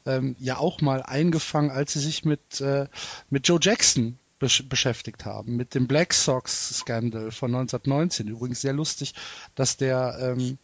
ähm, 0.06 0.36
ja 0.38 0.58
auch 0.58 0.82
mal 0.82 1.02
eingefangen, 1.02 1.72
als 1.72 1.94
sie 1.94 2.00
sich 2.00 2.24
mit, 2.24 2.62
äh, 2.62 2.88
mit 3.32 3.48
Joe 3.48 3.58
Jackson 3.60 4.20
besch 4.38 4.64
beschäftigt 4.70 5.26
haben, 5.26 5.56
mit 5.56 5.74
dem 5.74 5.88
Black 5.88 6.14
Sox 6.14 6.78
Scandal 6.78 7.32
von 7.32 7.50
1919. 7.50 8.28
Übrigens 8.28 8.62
sehr 8.62 8.74
lustig, 8.74 9.16
dass 9.56 9.76
der 9.76 10.36
ähm, 10.38 10.60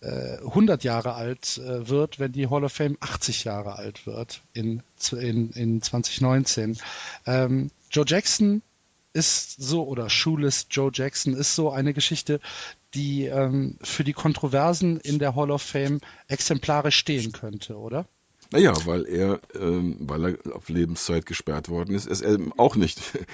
äh, 0.00 0.38
100 0.38 0.84
Jahre 0.84 1.14
alt 1.14 1.58
äh, 1.58 1.88
wird, 1.88 2.18
wenn 2.18 2.32
die 2.32 2.48
Hall 2.48 2.64
of 2.64 2.72
Fame 2.72 2.96
80 3.00 3.44
Jahre 3.44 3.76
alt 3.76 4.06
wird 4.06 4.42
in, 4.52 4.82
in, 5.12 5.50
in 5.50 5.82
2019. 5.82 6.78
Ähm, 7.26 7.70
Joe 7.90 8.04
Jackson 8.06 8.62
ist 9.12 9.60
so, 9.60 9.86
oder 9.86 10.08
Shoeless 10.08 10.66
Joe 10.70 10.90
Jackson 10.92 11.34
ist 11.34 11.54
so 11.54 11.70
eine 11.70 11.92
Geschichte, 11.92 12.40
die 12.94 13.26
ähm, 13.26 13.76
für 13.82 14.04
die 14.04 14.12
Kontroversen 14.12 15.00
in 15.00 15.18
der 15.18 15.34
Hall 15.34 15.50
of 15.50 15.62
Fame 15.62 16.00
exemplarisch 16.28 16.96
stehen 16.96 17.32
könnte, 17.32 17.76
oder? 17.76 18.06
Naja, 18.52 18.74
weil 18.84 19.06
er, 19.06 19.40
ähm, 19.54 19.96
weil 20.00 20.24
er 20.24 20.56
auf 20.56 20.68
Lebenszeit 20.68 21.26
gesperrt 21.26 21.68
worden 21.68 21.94
ist, 21.94 22.06
ist 22.06 22.22
er 22.22 22.38
auch 22.56 22.74
nicht 22.74 23.14
äh, 23.14 23.24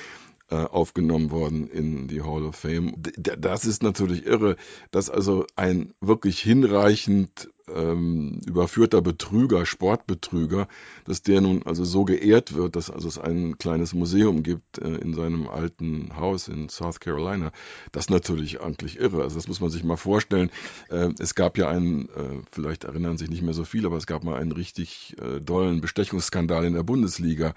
aufgenommen 0.49 1.31
worden 1.31 1.69
in 1.69 2.07
die 2.09 2.23
Hall 2.23 2.45
of 2.45 2.57
Fame. 2.57 2.95
Das 3.19 3.65
ist 3.65 3.83
natürlich 3.83 4.27
irre, 4.27 4.57
dass 4.91 5.11
also 5.11 5.47
ein 5.57 5.93
wirklich 6.01 6.41
hinreichend 6.41 7.51
ähm, 7.75 8.41
überführter 8.47 9.03
Betrüger, 9.03 9.67
Sportbetrüger, 9.67 10.69
dass 11.05 11.23
der 11.23 11.41
nun 11.41 11.63
also 11.65 11.85
so 11.85 12.05
geehrt 12.05 12.55
wird, 12.55 12.77
dass 12.77 12.91
also 12.91 13.09
es 13.09 13.19
ein 13.19 13.59
kleines 13.59 13.95
Museum 13.95 14.43
gibt 14.43 14.79
äh, 14.79 14.97
in 14.97 15.15
seinem 15.15 15.49
alten 15.49 16.17
Haus 16.17 16.49
in 16.49 16.69
South 16.69 17.01
Carolina. 17.01 17.53
Das 17.93 18.05
ist 18.05 18.11
natürlich 18.11 18.61
eigentlich 18.61 18.99
irre. 18.99 19.23
Also 19.23 19.37
das 19.37 19.49
muss 19.49 19.61
man 19.61 19.71
sich 19.71 19.85
mal 19.85 19.97
vorstellen. 19.97 20.51
Äh, 20.91 21.11
es 21.19 21.35
gab 21.35 21.59
ja 21.59 21.69
einen, 21.69 22.09
äh, 22.11 22.41
vielleicht 22.53 22.85
erinnern 22.85 23.19
sich 23.19 23.31
nicht 23.31 23.43
mehr 23.43 23.55
so 23.55 23.65
viele, 23.65 23.89
aber 23.89 23.97
es 23.97 24.07
gab 24.07 24.23
mal 24.23 24.37
einen 24.41 24.53
richtig 24.53 25.17
äh, 25.21 25.41
dollen 25.41 25.81
Bestechungsskandal 25.81 26.65
in 26.65 26.75
der 26.75 26.83
Bundesliga. 26.83 27.55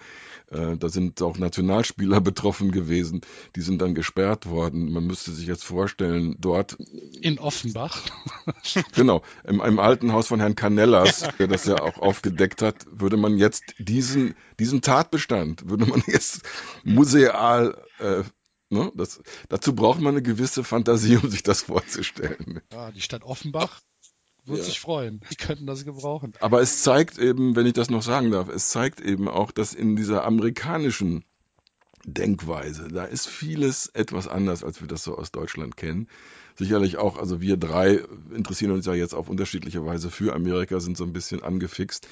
Äh, 0.52 0.78
da 0.78 0.90
sind 0.90 1.22
auch 1.22 1.38
Nationalspieler 1.38 2.22
betroffen 2.22 2.72
gewesen. 2.72 3.22
Die 3.56 3.62
sind 3.62 3.82
dann 3.82 3.94
gesperrt 3.94 4.48
worden. 4.48 4.92
Man 4.92 5.06
müsste 5.06 5.32
sich 5.32 5.48
jetzt 5.48 5.64
vorstellen, 5.64 6.36
dort 6.40 6.78
in 7.22 7.38
Offenbach. 7.40 8.02
genau, 8.94 9.22
im, 9.44 9.62
im 9.62 9.80
alten 9.80 9.99
alten 10.00 10.14
Haus 10.14 10.28
von 10.28 10.40
Herrn 10.40 10.56
Canellas, 10.56 11.28
der 11.40 11.48
das 11.48 11.66
ja 11.66 11.82
auch 11.82 11.98
aufgedeckt 11.98 12.61
hat, 12.61 12.86
würde 12.90 13.18
man 13.18 13.38
jetzt 13.38 13.76
diesen, 13.80 14.36
diesen 14.58 14.82
Tatbestand, 14.82 15.69
würde 15.69 15.86
man 15.86 16.02
jetzt 16.08 16.42
museal 16.84 17.78
äh, 18.00 18.24
Ne? 18.72 18.92
Das, 18.94 19.19
dazu 19.48 19.74
braucht 19.74 20.00
man 20.00 20.14
eine 20.14 20.22
gewisse 20.22 20.64
Fantasie, 20.64 21.18
um 21.18 21.28
sich 21.28 21.42
das 21.42 21.64
vorzustellen. 21.64 22.61
Ja, 22.72 22.92
die 22.92 23.02
Stadt 23.02 23.24
Offenbach 23.24 23.82
würde 24.45 24.60
ja. 24.60 24.66
sich 24.66 24.80
freuen. 24.80 25.22
Die 25.32 25.36
könnten 25.38 25.66
das 25.66 25.86
gebrauchen. 25.86 26.34
Aber 26.40 26.61
es 26.61 26.84
zeigt 26.84 27.18
eben, 27.18 27.56
wenn 27.56 27.66
ich 27.66 27.74
das 27.74 27.90
noch 27.90 28.03
sagen 28.03 28.30
darf, 28.30 28.48
es 28.48 28.69
zeigt 28.69 29.02
eben 29.02 29.28
auch, 29.28 29.50
dass 29.50 29.74
in 29.74 29.95
dieser 29.95 30.24
amerikanischen 30.24 31.26
Denkweise, 32.06 32.90
da 32.90 33.06
ist 33.06 33.28
vieles 33.28 33.88
etwas 33.88 34.28
anders, 34.28 34.64
als 34.64 34.82
wir 34.82 34.88
das 34.88 35.03
so 35.03 35.18
aus 35.18 35.32
Deutschland 35.32 35.76
kennen 35.76 36.08
sicherlich 36.60 36.98
auch, 36.98 37.18
also 37.18 37.42
wir 37.42 37.58
drei 37.58 38.02
interessieren 38.36 38.72
uns 38.72 38.86
ja 38.86 38.94
jetzt 38.94 39.16
auf 39.16 39.30
unterschiedliche 39.30 39.84
Weise 39.86 40.12
für 40.12 40.36
Amerika, 40.36 40.80
sind 40.80 40.98
so 40.98 41.06
ein 41.06 41.14
bisschen 41.14 41.42
angefixt. 41.42 42.08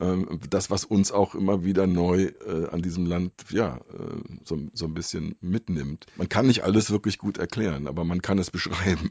Ähm, 0.00 0.40
das, 0.48 0.70
was 0.70 0.84
uns 0.84 1.12
auch 1.12 1.34
immer 1.34 1.62
wieder 1.62 1.86
neu 1.86 2.32
äh, 2.46 2.68
an 2.70 2.82
diesem 2.82 3.06
Land, 3.06 3.32
ja, 3.50 3.76
äh, 3.76 4.38
so, 4.44 4.58
so 4.72 4.86
ein 4.86 4.94
bisschen 4.94 5.36
mitnimmt. 5.40 6.06
Man 6.16 6.28
kann 6.28 6.46
nicht 6.46 6.64
alles 6.64 6.90
wirklich 6.90 7.18
gut 7.18 7.38
erklären, 7.38 7.86
aber 7.86 8.04
man 8.04 8.22
kann 8.22 8.38
es 8.38 8.50
beschreiben. 8.50 9.10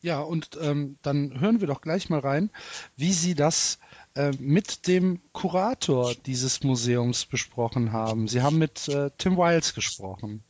Ja, 0.00 0.20
und 0.20 0.58
ähm, 0.60 0.98
dann 1.02 1.38
hören 1.40 1.60
wir 1.60 1.68
doch 1.68 1.80
gleich 1.80 2.10
mal 2.10 2.18
rein, 2.18 2.50
wie 2.96 3.12
Sie 3.12 3.36
das 3.36 3.78
äh, 4.16 4.32
mit 4.40 4.88
dem 4.88 5.20
Kurator 5.32 6.12
dieses 6.26 6.64
Museums 6.64 7.24
besprochen 7.24 7.92
haben. 7.92 8.26
Sie 8.26 8.42
haben 8.42 8.58
mit 8.58 8.88
äh, 8.88 9.12
Tim 9.16 9.36
Wiles 9.36 9.74
gesprochen. 9.74 10.42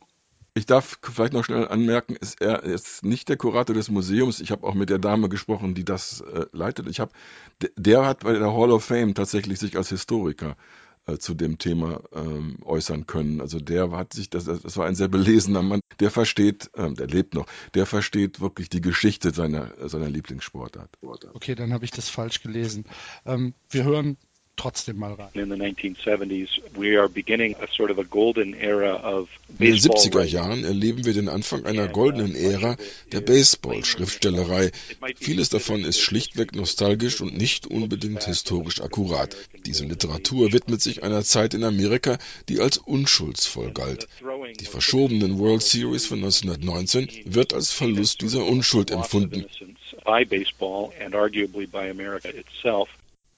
Ich 0.55 0.67
darf 0.67 0.99
vielleicht 1.01 1.33
noch 1.33 1.43
schnell 1.43 1.67
anmerken, 1.67 2.15
ist 2.15 2.39
er 2.39 2.61
ist 2.63 3.03
nicht 3.03 3.27
der 3.27 3.37
Kurator 3.37 3.75
des 3.75 3.89
Museums. 3.89 4.39
Ich 4.39 4.51
habe 4.51 4.67
auch 4.67 4.75
mit 4.75 4.89
der 4.91 4.99
Dame 4.99 5.27
gesprochen, 5.27 5.73
die 5.73 5.83
das 5.83 6.21
äh, 6.21 6.45
leitet. 6.51 6.87
Ich 6.87 6.99
habe, 6.99 7.11
der 7.75 8.05
hat 8.05 8.19
bei 8.19 8.33
der 8.33 8.53
Hall 8.53 8.69
of 8.69 8.83
Fame 8.83 9.15
tatsächlich 9.15 9.57
sich 9.57 9.77
als 9.77 9.89
Historiker 9.89 10.55
äh, 11.07 11.17
zu 11.17 11.33
dem 11.33 11.57
Thema 11.57 12.03
ähm, 12.13 12.59
äußern 12.63 13.07
können. 13.07 13.41
Also 13.41 13.59
der 13.59 13.89
hat 13.91 14.13
sich, 14.13 14.29
das, 14.29 14.45
das 14.45 14.77
war 14.77 14.85
ein 14.85 14.93
sehr 14.93 15.07
belesener 15.07 15.63
Mann, 15.63 15.81
der 15.99 16.11
versteht, 16.11 16.69
ähm, 16.75 16.93
der 16.93 17.07
lebt 17.07 17.33
noch, 17.33 17.47
der 17.73 17.87
versteht 17.87 18.39
wirklich 18.39 18.69
die 18.69 18.81
Geschichte 18.81 19.33
seiner, 19.33 19.73
seiner 19.89 20.09
Lieblingssportart. 20.09 20.89
Okay, 21.33 21.55
dann 21.55 21.73
habe 21.73 21.83
ich 21.83 21.91
das 21.91 22.09
falsch 22.09 22.43
gelesen. 22.43 22.85
Ähm, 23.25 23.55
wir 23.71 23.85
hören 23.85 24.17
trotzdem 24.55 24.97
mal 24.97 25.13
rein. 25.13 25.29
In 25.33 25.49
den 29.59 29.75
70er 29.75 30.23
Jahren 30.23 30.63
erleben 30.63 31.05
wir 31.05 31.13
den 31.13 31.27
Anfang 31.29 31.65
einer 31.65 31.87
goldenen 31.87 32.35
Ära 32.35 32.77
der 33.11 33.21
Baseball-Schriftstellerei. 33.21 34.71
Vieles 35.15 35.49
davon 35.49 35.83
ist 35.83 35.99
schlichtweg 35.99 36.55
nostalgisch 36.55 37.21
und 37.21 37.37
nicht 37.37 37.67
unbedingt 37.67 38.23
historisch 38.23 38.81
akkurat. 38.81 39.35
Diese 39.65 39.85
Literatur 39.85 40.53
widmet 40.53 40.81
sich 40.81 41.03
einer 41.03 41.23
Zeit 41.23 41.53
in 41.53 41.63
Amerika, 41.63 42.17
die 42.47 42.59
als 42.59 42.77
unschuldsvoll 42.77 43.71
galt. 43.71 44.07
Die 44.59 44.65
verschobenen 44.65 45.39
World 45.39 45.61
Series 45.61 46.05
von 46.05 46.19
1919 46.19 47.09
wird 47.25 47.53
als 47.53 47.71
Verlust 47.71 48.21
dieser 48.21 48.45
Unschuld 48.45 48.91
empfunden. 48.91 49.45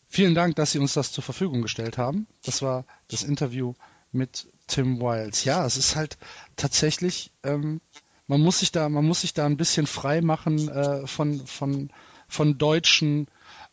Vielen 0.07 0.35
Dank, 0.35 0.55
dass 0.55 0.71
Sie 0.71 0.79
uns 0.79 0.93
das 0.93 1.11
zur 1.11 1.23
Verfügung 1.23 1.61
gestellt 1.61 1.97
haben. 1.97 2.27
Das 2.43 2.61
war 2.61 2.85
das 3.07 3.23
Interview 3.23 3.73
mit 4.11 4.47
Tim 4.67 4.99
Wiles. 4.99 5.43
Ja, 5.43 5.65
es 5.65 5.77
ist 5.77 5.95
halt 5.95 6.17
tatsächlich, 6.55 7.31
ähm, 7.43 7.81
man 8.27 8.41
muss 8.41 8.59
sich 8.59 8.71
da, 8.71 8.89
man 8.89 9.05
muss 9.05 9.21
sich 9.21 9.33
da 9.33 9.45
ein 9.45 9.57
bisschen 9.57 9.87
frei 9.87 10.21
machen 10.21 10.69
äh, 10.69 11.05
von, 11.05 11.45
von, 11.45 11.91
von 12.27 12.57
deutschen, 12.57 13.27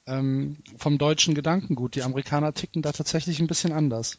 ähm, 0.06 0.58
vom 0.76 0.98
deutschen 0.98 1.34
Gedankengut. 1.34 1.94
Die 1.94 2.02
Amerikaner 2.02 2.52
ticken 2.52 2.82
da 2.82 2.92
tatsächlich 2.92 3.40
ein 3.40 3.46
bisschen 3.46 3.72
anders. 3.72 4.18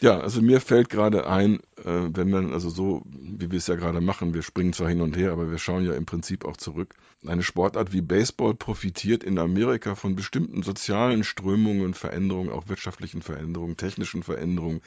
Ja, 0.00 0.20
also 0.20 0.40
mir 0.40 0.60
fällt 0.62 0.88
gerade 0.88 1.26
ein, 1.26 1.60
äh, 1.76 2.08
wenn 2.10 2.30
man 2.30 2.52
also 2.52 2.70
so, 2.70 3.02
wie 3.06 3.50
wir 3.50 3.58
es 3.58 3.66
ja 3.66 3.74
gerade 3.74 4.00
machen, 4.00 4.32
wir 4.32 4.42
springen 4.42 4.72
zwar 4.72 4.88
hin 4.88 5.02
und 5.02 5.16
her, 5.16 5.32
aber 5.32 5.50
wir 5.50 5.58
schauen 5.58 5.84
ja 5.84 5.92
im 5.94 6.06
Prinzip 6.06 6.46
auch 6.46 6.56
zurück. 6.56 6.94
Eine 7.26 7.42
Sportart 7.42 7.92
wie 7.92 8.00
Baseball 8.00 8.54
profitiert 8.54 9.22
in 9.22 9.38
Amerika 9.38 9.94
von 9.94 10.16
bestimmten 10.16 10.62
sozialen 10.62 11.24
Strömungen, 11.24 11.92
Veränderungen, 11.92 12.50
auch 12.50 12.68
wirtschaftlichen 12.68 13.20
Veränderungen, 13.20 13.76
technischen 13.76 14.22
Veränderungen, 14.22 14.80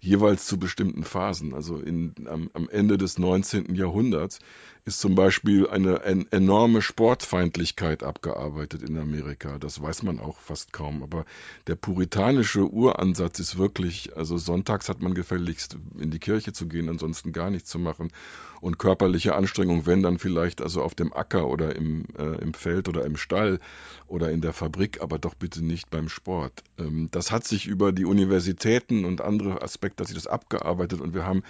jeweils 0.00 0.46
zu 0.46 0.58
bestimmten 0.58 1.04
Phasen. 1.04 1.54
Also 1.54 1.78
in, 1.78 2.14
am, 2.26 2.50
am 2.54 2.68
Ende 2.68 2.98
des 2.98 3.18
19. 3.18 3.74
Jahrhunderts 3.74 4.38
ist 4.84 5.00
zum 5.00 5.14
Beispiel 5.14 5.68
eine, 5.68 6.00
eine 6.02 6.26
enorme 6.30 6.82
Sportfeindlichkeit 6.82 8.02
abgearbeitet 8.02 8.82
in 8.82 8.98
Amerika. 8.98 9.58
Das 9.58 9.82
weiß 9.82 10.02
man 10.02 10.18
auch 10.18 10.38
fast 10.38 10.72
kaum. 10.72 11.02
Aber 11.02 11.24
der 11.66 11.74
puritanische 11.74 12.70
Uransatz 12.70 13.38
ist 13.38 13.58
wirklich, 13.58 14.16
also 14.16 14.38
sonntags 14.38 14.88
hat 14.88 15.02
man 15.02 15.14
gefälligst 15.14 15.76
in 15.98 16.10
die 16.10 16.18
Kirche 16.18 16.52
zu 16.52 16.68
gehen, 16.68 16.88
ansonsten 16.88 17.32
gar 17.32 17.50
nichts 17.50 17.68
zu 17.68 17.78
machen. 17.78 18.10
Und 18.60 18.78
körperliche 18.78 19.34
Anstrengung, 19.34 19.86
wenn 19.86 20.02
dann 20.02 20.18
vielleicht 20.18 20.60
also 20.60 20.82
auf 20.82 20.94
dem 20.94 21.12
Acker 21.12 21.48
oder 21.48 21.76
im, 21.76 22.06
äh, 22.18 22.40
im 22.40 22.54
Feld 22.54 22.88
oder 22.88 23.04
im 23.04 23.16
Stall 23.16 23.60
oder 24.06 24.30
in 24.30 24.40
der 24.40 24.52
Fabrik, 24.52 25.00
aber 25.00 25.18
doch 25.18 25.34
bitte 25.34 25.64
nicht 25.64 25.90
beim 25.90 26.08
Sport. 26.08 26.64
Ähm, 26.78 27.08
das 27.10 27.30
hat 27.30 27.44
sich 27.44 27.66
über 27.66 27.92
die 27.92 28.04
Universitäten 28.04 29.04
und 29.04 29.20
andere 29.20 29.62
Aspekte, 29.62 30.02
hat 30.02 30.08
sich 30.08 30.16
das 30.16 30.26
abgearbeitet 30.26 31.00
und 31.00 31.14
wir 31.14 31.24
haben 31.24 31.42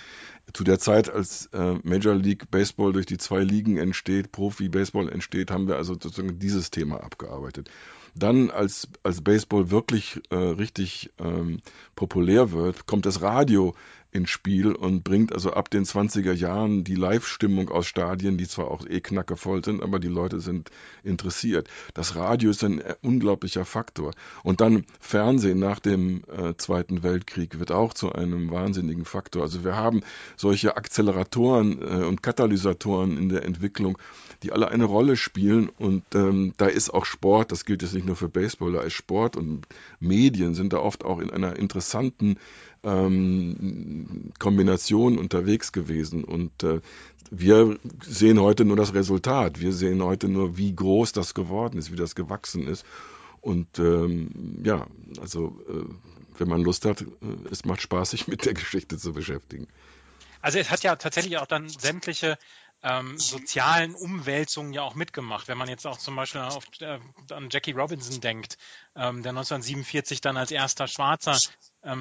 zu 0.52 0.64
der 0.64 0.78
Zeit, 0.78 1.10
als 1.10 1.46
äh, 1.52 1.74
Major 1.82 2.14
League 2.14 2.50
Baseball 2.50 2.92
durch 2.92 3.06
die 3.06 3.18
zwei 3.18 3.42
Ligen 3.42 3.76
entsteht, 3.76 4.32
Profi 4.32 4.68
Baseball 4.68 5.08
entsteht, 5.08 5.50
haben 5.50 5.68
wir 5.68 5.76
also 5.76 5.94
sozusagen 5.94 6.38
dieses 6.38 6.70
Thema 6.70 7.02
abgearbeitet. 7.02 7.70
Dann, 8.14 8.50
als, 8.50 8.88
als 9.02 9.20
Baseball 9.20 9.70
wirklich 9.70 10.20
äh, 10.30 10.36
richtig 10.36 11.10
ähm, 11.18 11.60
populär 11.94 12.52
wird, 12.52 12.86
kommt 12.86 13.06
das 13.06 13.22
Radio 13.22 13.74
ins 14.10 14.30
Spiel 14.30 14.72
und 14.72 15.04
bringt 15.04 15.32
also 15.32 15.52
ab 15.52 15.70
den 15.70 15.84
20er 15.84 16.32
Jahren 16.32 16.82
die 16.82 16.94
Live-Stimmung 16.94 17.68
aus 17.68 17.86
Stadien, 17.86 18.38
die 18.38 18.48
zwar 18.48 18.70
auch 18.70 18.86
eh 18.86 19.00
knackevoll 19.00 19.62
sind, 19.64 19.82
aber 19.82 19.98
die 19.98 20.08
Leute 20.08 20.40
sind 20.40 20.70
interessiert. 21.02 21.68
Das 21.92 22.16
Radio 22.16 22.50
ist 22.50 22.64
ein 22.64 22.82
unglaublicher 23.02 23.66
Faktor. 23.66 24.12
Und 24.42 24.62
dann 24.62 24.86
Fernsehen 24.98 25.58
nach 25.58 25.78
dem 25.78 26.24
äh, 26.24 26.54
Zweiten 26.56 27.02
Weltkrieg 27.02 27.58
wird 27.58 27.70
auch 27.70 27.92
zu 27.92 28.12
einem 28.12 28.50
wahnsinnigen 28.50 29.04
Faktor. 29.04 29.42
Also 29.42 29.62
wir 29.62 29.76
haben 29.76 30.00
solche 30.36 30.76
Akzeleratoren 30.76 31.82
äh, 31.82 32.04
und 32.04 32.22
Katalysatoren 32.22 33.18
in 33.18 33.28
der 33.28 33.44
Entwicklung, 33.44 33.98
die 34.42 34.52
alle 34.52 34.68
eine 34.68 34.84
Rolle 34.84 35.16
spielen. 35.16 35.68
Und 35.68 36.04
ähm, 36.14 36.54
da 36.56 36.66
ist 36.66 36.90
auch 36.90 37.04
Sport, 37.04 37.52
das 37.52 37.66
gilt 37.66 37.82
jetzt 37.82 37.94
nicht 37.94 38.06
nur 38.06 38.16
für 38.16 38.28
Baseball, 38.28 38.72
da 38.72 38.80
ist 38.80 38.94
Sport 38.94 39.36
und 39.36 39.66
Medien 40.00 40.54
sind 40.54 40.72
da 40.72 40.78
oft 40.78 41.04
auch 41.04 41.18
in 41.18 41.30
einer 41.30 41.56
interessanten 41.56 42.38
ähm, 42.82 44.32
Kombination 44.38 45.18
unterwegs 45.18 45.72
gewesen. 45.72 46.24
Und 46.24 46.62
äh, 46.62 46.80
wir 47.30 47.78
sehen 48.02 48.40
heute 48.40 48.64
nur 48.64 48.76
das 48.76 48.94
Resultat. 48.94 49.60
Wir 49.60 49.72
sehen 49.72 50.02
heute 50.02 50.28
nur, 50.28 50.56
wie 50.56 50.74
groß 50.74 51.12
das 51.12 51.34
geworden 51.34 51.78
ist, 51.78 51.92
wie 51.92 51.96
das 51.96 52.14
gewachsen 52.14 52.66
ist. 52.66 52.84
Und 53.40 53.78
ähm, 53.78 54.62
ja, 54.64 54.86
also 55.20 55.60
äh, 55.68 55.84
wenn 56.38 56.48
man 56.48 56.62
Lust 56.62 56.84
hat, 56.84 57.02
äh, 57.02 57.06
es 57.50 57.64
macht 57.64 57.82
Spaß, 57.82 58.10
sich 58.10 58.28
mit 58.28 58.44
der 58.44 58.54
Geschichte 58.54 58.98
zu 58.98 59.12
beschäftigen. 59.12 59.68
Also 60.40 60.58
es 60.58 60.70
hat 60.70 60.82
ja 60.82 60.96
tatsächlich 60.96 61.38
auch 61.38 61.46
dann 61.46 61.68
sämtliche 61.68 62.38
ähm, 62.82 63.18
sozialen 63.18 63.94
Umwälzungen 63.94 64.72
ja 64.72 64.82
auch 64.82 64.94
mitgemacht. 64.94 65.48
Wenn 65.48 65.58
man 65.58 65.68
jetzt 65.68 65.86
auch 65.86 65.98
zum 65.98 66.14
Beispiel 66.14 66.42
auf, 66.42 66.64
äh, 66.80 66.98
an 67.30 67.48
Jackie 67.50 67.72
Robinson 67.72 68.20
denkt, 68.20 68.56
ähm, 68.94 69.22
der 69.22 69.30
1947 69.30 70.20
dann 70.20 70.36
als 70.36 70.50
erster 70.50 70.86
Schwarzer 70.86 71.38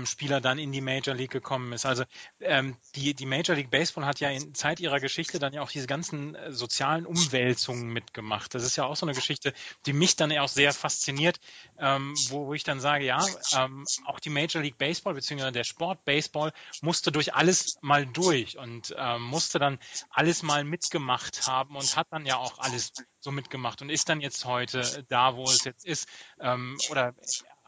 Spieler 0.06 0.42
dann 0.42 0.58
in 0.60 0.72
die 0.72 0.82
Major 0.82 1.16
League 1.16 1.32
gekommen 1.32 1.72
ist. 1.74 1.86
Also 1.86 2.04
ähm, 2.40 2.76
die, 2.96 3.14
die 3.14 3.26
Major 3.26 3.56
League 3.56 3.70
Baseball 3.70 4.06
hat 4.06 4.20
ja 4.20 4.30
in 4.30 4.54
Zeit 4.54 4.80
ihrer 4.80 5.00
Geschichte 5.00 5.40
dann 5.40 5.54
ja 5.54 5.62
auch 5.62 5.70
diese 5.70 5.88
ganzen 5.88 6.36
äh, 6.36 6.52
sozialen 6.52 7.06
Umwälzungen 7.06 7.88
mitgemacht. 7.88 8.54
Das 8.56 8.64
ist 8.64 8.76
ja 8.76 8.86
auch 8.86 8.96
so 8.96 9.06
eine 9.06 9.14
Geschichte, 9.14 9.54
die 9.86 9.94
mich 9.94 10.16
dann 10.16 10.32
auch 10.38 10.48
sehr 10.48 10.74
fasziniert, 10.74 11.40
ähm, 11.80 12.16
wo, 12.30 12.48
wo 12.48 12.54
ich 12.54 12.64
dann 12.64 12.80
sage, 12.80 13.06
ja, 13.06 13.24
ähm, 13.56 13.86
auch 14.06 14.20
die 14.20 14.30
Major 14.30 14.62
League 14.62 14.78
Baseball 14.78 15.14
beziehungsweise 15.14 15.52
der 15.52 15.64
Sport 15.64 16.04
Baseball 16.06 16.52
musste 16.82 17.12
durch 17.12 17.34
alles 17.34 17.78
mal 17.82 18.06
durch 18.06 18.58
und 18.58 18.96
ähm, 18.98 19.22
musste 19.22 19.60
dann 19.60 19.80
alles 20.10 20.44
mal 20.44 20.64
mitgemacht 20.64 21.48
haben 21.48 21.76
und 21.76 21.96
hat 21.96 22.08
dann 22.12 22.26
ja 22.26 22.38
auch 22.38 22.60
alles 22.60 22.94
so 23.20 23.32
mitgemacht 23.32 23.82
und 23.82 23.90
ist 23.90 24.10
dann 24.10 24.22
jetzt 24.22 24.46
heute 24.46 25.06
da, 25.10 25.36
wo 25.36 25.44
es 25.44 25.64
jetzt 25.64 25.86
ist. 25.86 26.08
Ähm, 26.40 26.78
oder 26.90 27.14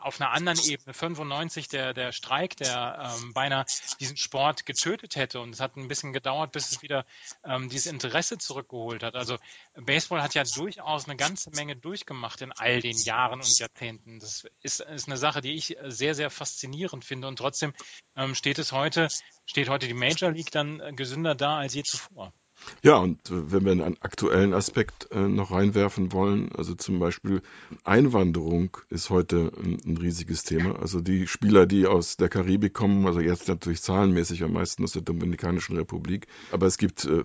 auf 0.01 0.19
einer 0.19 0.31
anderen 0.31 0.59
Ebene 0.59 0.93
95 0.93 1.67
der, 1.67 1.93
der 1.93 2.11
Streik, 2.11 2.55
der 2.57 3.17
ähm, 3.21 3.33
beinahe 3.33 3.65
diesen 3.99 4.17
Sport 4.17 4.65
getötet 4.65 5.15
hätte. 5.15 5.39
Und 5.39 5.51
es 5.51 5.59
hat 5.59 5.75
ein 5.77 5.87
bisschen 5.87 6.13
gedauert, 6.13 6.51
bis 6.51 6.71
es 6.71 6.81
wieder 6.81 7.05
ähm, 7.43 7.69
dieses 7.69 7.91
Interesse 7.91 8.37
zurückgeholt 8.37 9.03
hat. 9.03 9.15
Also 9.15 9.37
Baseball 9.75 10.21
hat 10.21 10.33
ja 10.35 10.43
durchaus 10.43 11.05
eine 11.05 11.15
ganze 11.15 11.49
Menge 11.51 11.75
durchgemacht 11.75 12.41
in 12.41 12.51
all 12.53 12.81
den 12.81 12.97
Jahren 12.97 13.39
und 13.39 13.59
Jahrzehnten. 13.59 14.19
Das 14.19 14.45
ist, 14.61 14.79
ist 14.81 15.07
eine 15.07 15.17
Sache, 15.17 15.41
die 15.41 15.53
ich 15.53 15.77
sehr, 15.85 16.15
sehr 16.15 16.29
faszinierend 16.29 17.05
finde. 17.05 17.27
Und 17.27 17.37
trotzdem 17.37 17.73
ähm, 18.15 18.35
steht 18.35 18.59
es 18.59 18.71
heute, 18.71 19.09
steht 19.45 19.69
heute 19.69 19.87
die 19.87 19.93
Major 19.93 20.31
League 20.31 20.51
dann 20.51 20.95
gesünder 20.95 21.35
da 21.35 21.57
als 21.57 21.73
je 21.73 21.83
zuvor. 21.83 22.33
Ja, 22.81 22.97
und 22.97 23.29
äh, 23.29 23.51
wenn 23.51 23.65
wir 23.65 23.71
einen 23.71 23.97
aktuellen 24.01 24.53
Aspekt 24.53 25.11
äh, 25.11 25.27
noch 25.27 25.51
reinwerfen 25.51 26.11
wollen, 26.11 26.51
also 26.55 26.75
zum 26.75 26.99
Beispiel 26.99 27.41
Einwanderung 27.83 28.77
ist 28.89 29.09
heute 29.09 29.51
ein, 29.61 29.77
ein, 29.85 29.97
riesiges 29.97 30.43
Thema. 30.43 30.79
Also 30.79 31.01
die 31.01 31.27
Spieler, 31.27 31.65
die 31.65 31.87
aus 31.87 32.17
der 32.17 32.29
Karibik 32.29 32.73
kommen, 32.73 33.05
also 33.05 33.19
jetzt 33.19 33.47
natürlich 33.47 33.81
zahlenmäßig 33.81 34.43
am 34.43 34.53
meisten 34.53 34.83
aus 34.83 34.93
der 34.93 35.01
Dominikanischen 35.01 35.75
Republik, 35.77 36.27
aber 36.51 36.67
es 36.67 36.77
gibt 36.77 37.05
äh, 37.05 37.23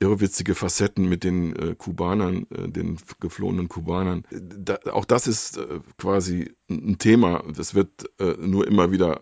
irrwitzige 0.00 0.54
Facetten 0.54 1.08
mit 1.08 1.24
den 1.24 1.76
Kubanern, 1.78 2.46
den 2.50 2.98
geflohenen 3.20 3.68
Kubanern. 3.68 4.24
Auch 4.90 5.04
das 5.04 5.26
ist 5.26 5.58
quasi 5.98 6.52
ein 6.68 6.98
Thema. 6.98 7.44
Das 7.54 7.74
wird 7.74 8.10
nur 8.38 8.66
immer 8.66 8.90
wieder 8.92 9.20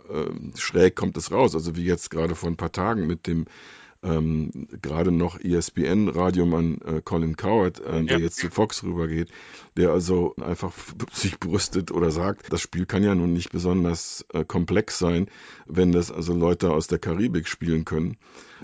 schräg 0.56 0.96
kommt 0.96 1.16
es 1.16 1.30
raus. 1.30 1.54
Also 1.54 1.76
wie 1.76 1.84
jetzt 1.84 2.10
gerade 2.10 2.34
vor 2.34 2.48
ein 2.48 2.56
paar 2.56 2.72
Tagen 2.72 3.06
mit 3.06 3.26
dem 3.26 3.46
ähm, 4.04 4.68
gerade 4.82 5.10
noch 5.10 5.40
ESPN-Radiomann 5.40 6.78
äh, 6.82 7.00
Colin 7.02 7.36
Coward, 7.36 7.80
äh, 7.80 8.04
der 8.04 8.18
ja. 8.18 8.24
jetzt 8.24 8.36
zu 8.36 8.50
Fox 8.50 8.82
rübergeht, 8.84 9.28
der 9.76 9.90
also 9.90 10.36
einfach 10.36 10.72
sich 11.12 11.40
brüstet 11.40 11.90
oder 11.90 12.10
sagt, 12.10 12.52
das 12.52 12.60
Spiel 12.60 12.86
kann 12.86 13.02
ja 13.02 13.14
nun 13.14 13.32
nicht 13.32 13.50
besonders 13.50 14.24
äh, 14.32 14.44
komplex 14.44 14.98
sein, 14.98 15.28
wenn 15.66 15.92
das 15.92 16.12
also 16.12 16.34
Leute 16.34 16.70
aus 16.70 16.86
der 16.86 16.98
Karibik 16.98 17.48
spielen 17.48 17.84
können. 17.84 18.16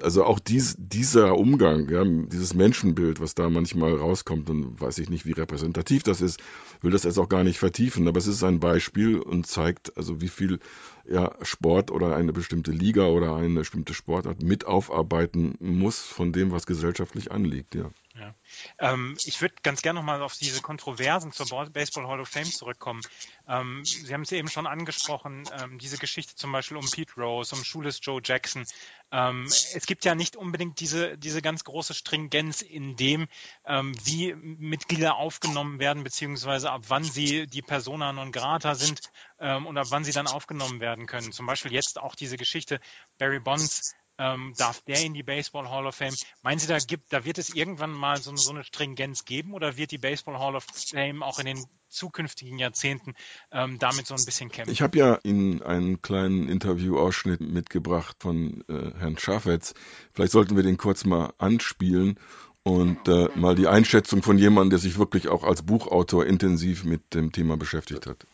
Also 0.03 0.25
auch 0.25 0.39
dies, 0.39 0.77
dieser 0.79 1.37
Umgang, 1.37 1.89
ja, 1.89 2.05
dieses 2.05 2.55
Menschenbild, 2.55 3.20
was 3.20 3.35
da 3.35 3.51
manchmal 3.51 3.95
rauskommt, 3.95 4.49
und 4.51 4.81
weiß 4.81 4.99
ich 4.99 5.11
nicht, 5.11 5.27
wie 5.27 5.33
repräsentativ 5.33 6.03
das 6.03 6.20
ist, 6.20 6.41
will 6.81 6.91
das 6.91 7.05
jetzt 7.05 7.19
auch 7.19 7.29
gar 7.29 7.45
nicht 7.45 7.59
vertiefen, 7.59 8.09
aber 8.09 8.19
es 8.19 8.27
ist 8.27 8.43
ein 8.43 8.61
Beispiel 8.61 9.19
und 9.19 9.47
zeigt 9.47 9.97
also, 9.97 10.20
wie 10.20 10.29
viel 10.29 10.61
ja, 11.09 11.33
Sport 11.43 11.91
oder 11.91 12.17
eine 12.17 12.33
bestimmte 12.33 12.70
Liga 12.70 13.07
oder 13.07 13.35
eine 13.35 13.61
bestimmte 13.61 13.95
Sportart 13.95 14.43
mit 14.43 14.67
aufarbeiten 14.67 15.57
muss 15.59 16.01
von 16.01 16.33
dem, 16.33 16.53
was 16.53 16.67
gesellschaftlich 16.67 17.33
anliegt, 17.33 17.75
ja. 17.75 17.91
Ja. 18.21 18.35
Ähm, 18.79 19.17
ich 19.25 19.41
würde 19.41 19.55
ganz 19.63 19.83
gerne 19.83 19.99
nochmal 19.99 20.23
auf 20.23 20.37
diese 20.37 20.61
Kontroversen 20.61 21.33
zur 21.33 21.47
Baseball 21.71 22.07
Hall 22.07 22.21
of 22.21 22.29
Fame 22.29 22.45
zurückkommen. 22.45 23.01
Ähm, 23.49 23.83
Sie 23.85 24.13
haben 24.13 24.23
es 24.23 24.33
eben 24.33 24.49
schon 24.49 24.67
angesprochen, 24.67 25.45
ähm, 25.59 25.79
diese 25.79 25.97
Geschichte 25.99 26.37
zum 26.37 26.53
Beispiel 26.53 26.77
um 26.77 26.89
Pete 26.89 27.15
Rose, 27.17 27.55
um 27.55 27.65
Schules 27.65 27.99
Joe 28.03 28.21
Jackson. 28.23 28.67
Ähm, 29.11 29.47
es 29.47 29.87
gibt 29.87 30.05
ja 30.05 30.15
nicht 30.15 30.37
unbedingt 30.37 30.81
diese, 30.81 31.17
diese 31.19 31.43
ganz 31.43 31.65
große 31.65 31.95
Stringenz 31.95 32.63
in 32.63 32.97
dem, 32.97 33.27
ähm, 33.65 33.95
wie 34.05 34.35
Mitglieder 34.35 35.17
aufgenommen 35.17 35.79
werden, 35.79 36.05
beziehungsweise 36.05 36.71
ab 36.71 36.83
wann 36.89 37.05
sie 37.05 37.47
die 37.47 37.63
Persona 37.63 38.13
non 38.13 38.33
grata 38.33 38.75
sind 38.75 39.01
ähm, 39.39 39.67
und 39.67 39.79
ab 39.79 39.87
wann 39.91 40.05
sie 40.05 40.13
dann 40.13 40.27
aufgenommen 40.27 40.81
werden 40.81 41.07
können. 41.07 41.33
Zum 41.33 41.47
Beispiel 41.47 41.73
jetzt 41.73 41.99
auch 41.99 42.15
diese 42.15 42.37
Geschichte 42.37 42.81
Barry 43.19 43.41
Bonds 43.41 43.95
ähm, 44.21 44.53
darf 44.59 44.83
der 44.83 45.03
in 45.03 45.15
die 45.15 45.23
Baseball 45.23 45.71
Hall 45.71 45.87
of 45.87 45.95
Fame? 45.95 46.15
Meinen 46.43 46.59
Sie, 46.59 46.67
da 46.67 46.79
gibt, 46.79 47.13
da 47.13 47.25
wird 47.25 47.39
es 47.39 47.55
irgendwann 47.55 47.93
mal 47.93 48.19
so, 48.19 48.37
so, 48.37 48.51
eine 48.51 48.63
Stringenz 48.63 49.25
geben 49.25 49.55
oder 49.55 49.77
wird 49.77 49.91
die 49.91 49.99
Baseball 49.99 50.39
Hall 50.39 50.55
of 50.55 50.65
Fame 50.65 51.23
auch 51.23 51.39
in 51.39 51.47
den 51.47 51.65
zukünftigen 51.89 52.59
Jahrzehnten 52.59 53.15
ähm, 53.51 53.79
damit 53.79 54.07
so 54.07 54.15
ein 54.15 54.25
bisschen 54.25 54.51
kämpfen? 54.51 54.73
Ich 54.73 54.83
habe 54.83 54.99
ja 54.99 55.19
Ihnen 55.23 55.63
einen 55.63 56.03
kleinen 56.03 56.49
Interviewausschnitt 56.49 57.41
mitgebracht 57.41 58.17
von 58.21 58.63
äh, 58.69 58.93
Herrn 58.99 59.19
Schafetz. 59.19 59.75
Vielleicht 60.13 60.33
sollten 60.33 60.55
wir 60.55 60.63
den 60.63 60.77
kurz 60.77 61.05
mal 61.05 61.33
anspielen 61.39 62.19
und 62.63 63.09
äh, 63.09 63.29
mal 63.37 63.55
die 63.55 63.69
Einschätzung 63.69 64.23
von 64.23 64.37
jemandem, 64.37 64.71
der 64.71 64.79
sich 64.79 64.99
wirklich 64.99 65.29
auch 65.29 65.45
als 65.45 65.63
Buchautor 65.63 66.27
intensiv 66.27 66.85
mit 66.85 67.15
dem 67.15 67.33
Thema 67.33 67.57
beschäftigt 67.57 68.07
hat. 68.07 68.27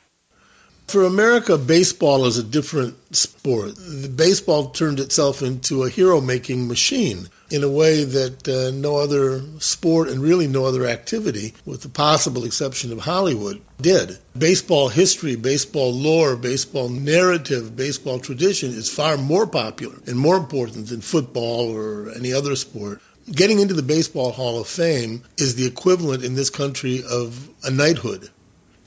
For 0.89 1.05
America, 1.05 1.59
baseball 1.59 2.27
is 2.27 2.39
a 2.39 2.45
different 2.45 2.95
sport. 3.15 3.75
Baseball 4.15 4.71
turned 4.71 5.01
itself 5.01 5.43
into 5.43 5.83
a 5.83 5.91
hero 5.91 6.21
making 6.21 6.69
machine 6.69 7.29
in 7.51 7.65
a 7.65 7.69
way 7.69 8.05
that 8.05 8.49
uh, 8.49 8.71
no 8.71 8.99
other 8.99 9.43
sport 9.59 10.09
and 10.09 10.23
really 10.23 10.47
no 10.47 10.65
other 10.65 10.87
activity, 10.87 11.55
with 11.65 11.83
the 11.83 11.89
possible 11.89 12.45
exception 12.45 12.93
of 12.93 13.01
Hollywood, 13.01 13.61
did. 13.81 14.17
Baseball 14.39 14.89
history, 14.89 15.35
baseball 15.35 15.93
lore, 15.93 16.37
baseball 16.37 16.89
narrative, 16.89 17.75
baseball 17.75 18.21
tradition 18.21 18.71
is 18.71 18.89
far 18.89 19.17
more 19.17 19.49
popular 19.49 19.97
and 20.07 20.17
more 20.17 20.37
important 20.37 20.87
than 20.87 21.01
football 21.01 21.77
or 21.77 22.13
any 22.15 22.33
other 22.33 22.55
sport. 22.55 23.01
Getting 23.29 23.59
into 23.59 23.75
the 23.75 23.83
Baseball 23.83 24.31
Hall 24.31 24.61
of 24.61 24.69
Fame 24.69 25.25
is 25.37 25.57
the 25.57 25.67
equivalent 25.67 26.23
in 26.23 26.37
this 26.37 26.51
country 26.51 27.03
of 27.03 27.49
a 27.65 27.73
knighthood. 27.73 28.31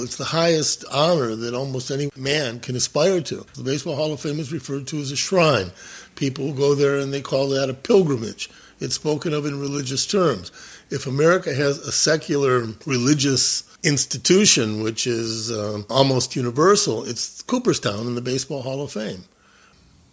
It's 0.01 0.15
the 0.15 0.23
highest 0.23 0.85
honor 0.89 1.35
that 1.35 1.53
almost 1.53 1.91
any 1.91 2.09
man 2.15 2.61
can 2.61 2.75
aspire 2.77 3.19
to. 3.21 3.45
The 3.55 3.63
Baseball 3.63 3.97
Hall 3.97 4.13
of 4.13 4.21
Fame 4.21 4.39
is 4.39 4.53
referred 4.53 4.87
to 4.87 4.99
as 4.99 5.11
a 5.11 5.17
shrine. 5.17 5.71
People 6.15 6.53
go 6.53 6.73
there 6.73 6.99
and 6.99 7.13
they 7.13 7.21
call 7.21 7.49
that 7.49 7.69
a 7.69 7.73
pilgrimage. 7.73 8.49
It's 8.79 8.95
spoken 8.95 9.33
of 9.33 9.45
in 9.45 9.59
religious 9.59 10.05
terms. 10.07 10.53
If 10.89 11.05
America 11.05 11.53
has 11.53 11.79
a 11.79 11.91
secular 11.91 12.65
religious 12.85 13.63
institution, 13.83 14.83
which 14.83 15.05
is 15.05 15.51
um, 15.51 15.85
almost 15.89 16.35
universal, 16.35 17.03
it's 17.03 17.41
Cooperstown 17.41 18.07
in 18.07 18.15
the 18.15 18.21
Baseball 18.21 18.61
Hall 18.61 18.81
of 18.81 18.93
Fame. 18.93 19.23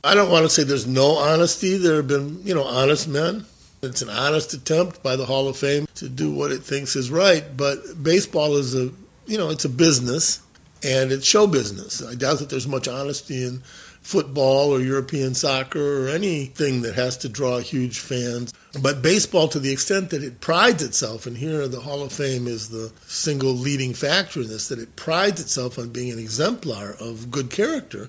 I 0.02 0.14
don't 0.14 0.30
want 0.30 0.44
to 0.44 0.50
say 0.50 0.64
there's 0.64 0.86
no 0.86 1.16
honesty. 1.16 1.78
There 1.78 1.96
have 1.96 2.08
been, 2.08 2.42
you 2.44 2.54
know, 2.54 2.64
honest 2.64 3.06
men. 3.06 3.44
It's 3.82 4.02
an 4.02 4.10
honest 4.10 4.52
attempt 4.54 5.02
by 5.02 5.16
the 5.16 5.26
Hall 5.26 5.48
of 5.48 5.56
Fame 5.56 5.86
to 5.96 6.08
do 6.08 6.32
what 6.32 6.50
it 6.50 6.62
thinks 6.62 6.96
is 6.96 7.10
right, 7.10 7.44
but 7.56 8.02
baseball 8.02 8.56
is 8.56 8.74
a, 8.74 8.90
you 9.26 9.38
know, 9.38 9.50
it's 9.50 9.64
a 9.64 9.68
business 9.68 10.40
and 10.82 11.12
it's 11.12 11.26
show 11.26 11.46
business. 11.46 12.02
I 12.02 12.14
doubt 12.14 12.40
that 12.40 12.50
there's 12.50 12.68
much 12.68 12.88
honesty 12.88 13.44
in 13.44 13.62
football 14.02 14.72
or 14.72 14.80
European 14.80 15.34
soccer 15.34 16.06
or 16.06 16.08
anything 16.10 16.82
that 16.82 16.94
has 16.94 17.18
to 17.18 17.28
draw 17.28 17.58
huge 17.58 17.98
fans. 17.98 18.54
But 18.80 19.02
baseball, 19.02 19.48
to 19.48 19.58
the 19.58 19.72
extent 19.72 20.10
that 20.10 20.22
it 20.22 20.40
prides 20.40 20.82
itself, 20.84 21.26
and 21.26 21.36
here 21.36 21.66
the 21.66 21.80
Hall 21.80 22.02
of 22.02 22.12
Fame 22.12 22.46
is 22.46 22.68
the 22.68 22.92
single 23.06 23.52
leading 23.52 23.94
factor 23.94 24.42
in 24.42 24.48
this, 24.48 24.68
that 24.68 24.78
it 24.78 24.94
prides 24.94 25.40
itself 25.40 25.78
on 25.78 25.88
being 25.88 26.12
an 26.12 26.20
exemplar 26.20 26.94
of 27.00 27.30
good 27.32 27.50
character, 27.50 28.08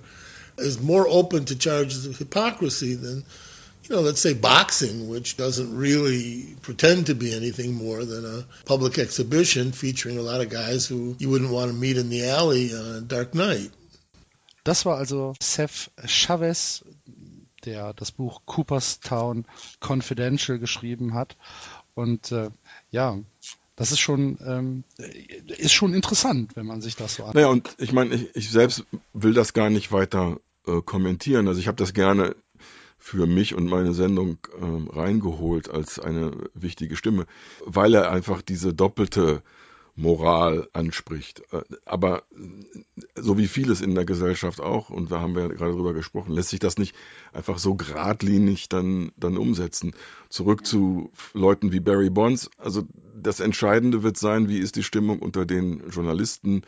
is 0.58 0.80
more 0.80 1.08
open 1.08 1.46
to 1.46 1.58
charges 1.58 2.06
of 2.06 2.18
hypocrisy 2.18 2.94
than 2.94 3.24
you 3.90 3.96
know, 3.96 4.02
let's 4.02 4.22
say 4.22 4.34
boxing, 4.34 5.08
which 5.08 5.38
doesn't 5.38 5.78
really 5.78 6.56
pretend 6.62 7.08
to 7.08 7.16
be 7.16 7.34
anything 7.34 7.74
more 7.74 8.04
than 8.04 8.26
a 8.26 8.46
public 8.66 8.98
exhibition 8.98 9.72
featuring 9.72 10.18
a 10.18 10.22
lot 10.22 10.42
of 10.42 10.50
guys 10.50 10.86
who 10.86 11.16
you 11.20 11.30
wouldn't 11.30 11.52
want 11.52 11.72
to 11.72 11.78
meet 11.78 11.98
in 11.98 12.10
the 12.10 12.30
alley 12.30 12.74
on 12.74 12.96
a 12.96 13.02
dark 13.02 13.34
night. 13.34 13.72
Das 14.64 14.86
war 14.86 14.98
also 14.98 15.34
Seth 15.42 15.90
Chavez, 16.06 16.84
der 17.64 17.94
das 17.94 18.12
Buch 18.12 18.42
Cooperstown 18.46 19.46
Confidential 19.80 20.60
geschrieben 20.60 21.14
hat. 21.14 21.38
Und 21.96 22.32
äh, 22.34 22.50
ja, 22.92 23.18
das 23.78 23.92
ist 23.92 24.00
schon, 24.00 24.38
ähm, 24.46 24.84
ist 25.48 25.74
schon 25.74 25.94
interessant, 25.94 26.56
wenn 26.56 26.66
man 26.66 26.82
sich 26.82 26.98
das 26.98 27.16
so 27.16 27.24
anschaut. 27.24 27.36
Naja, 27.36 27.48
und 27.48 27.70
ich 27.78 27.94
meine, 27.94 28.16
ich, 28.16 28.36
ich 28.36 28.50
selbst 28.52 28.84
will 29.14 29.34
das 29.34 29.54
gar 29.54 29.70
nicht 29.70 29.94
weiter 29.94 30.40
äh, 30.68 30.82
kommentieren. 30.82 31.48
Also 31.48 31.62
ich 31.62 31.68
habe 31.68 31.78
das 31.78 31.94
gerne 31.94 32.36
für 33.08 33.26
mich 33.26 33.56
und 33.56 33.68
meine 33.68 33.94
Sendung 33.94 34.38
äh, 34.60 34.94
reingeholt 34.94 35.70
als 35.70 35.98
eine 35.98 36.32
wichtige 36.54 36.98
Stimme, 36.98 37.26
weil 37.66 37.94
er 37.94 38.12
einfach 38.12 38.42
diese 38.42 38.74
doppelte 38.74 39.44
Moral 39.96 40.68
anspricht. 40.74 41.42
Äh, 41.54 41.62
aber 41.86 42.24
so 43.16 43.38
wie 43.38 43.48
vieles 43.48 43.80
in 43.80 43.96
der 43.96 44.04
Gesellschaft 44.04 44.60
auch, 44.60 44.90
und 44.90 45.10
da 45.10 45.22
haben 45.22 45.38
wir 45.38 45.48
gerade 45.48 45.72
drüber 45.72 45.94
gesprochen, 45.94 46.34
lässt 46.34 46.50
sich 46.50 46.60
das 46.60 46.78
nicht 46.78 46.96
einfach 47.32 47.60
so 47.60 47.76
geradlinig 47.76 48.68
dann, 48.68 49.14
dann 49.16 49.38
umsetzen. 49.38 49.94
Zurück 50.28 50.66
zu 50.66 51.10
Leuten 51.34 51.72
wie 51.72 51.80
Barry 51.80 52.10
Bonds. 52.10 52.52
Also 52.58 52.84
das 53.16 53.40
Entscheidende 53.40 54.04
wird 54.04 54.18
sein, 54.18 54.50
wie 54.50 54.60
ist 54.60 54.76
die 54.76 54.84
Stimmung 54.84 55.20
unter 55.20 55.46
den 55.46 55.90
Journalisten, 55.92 56.64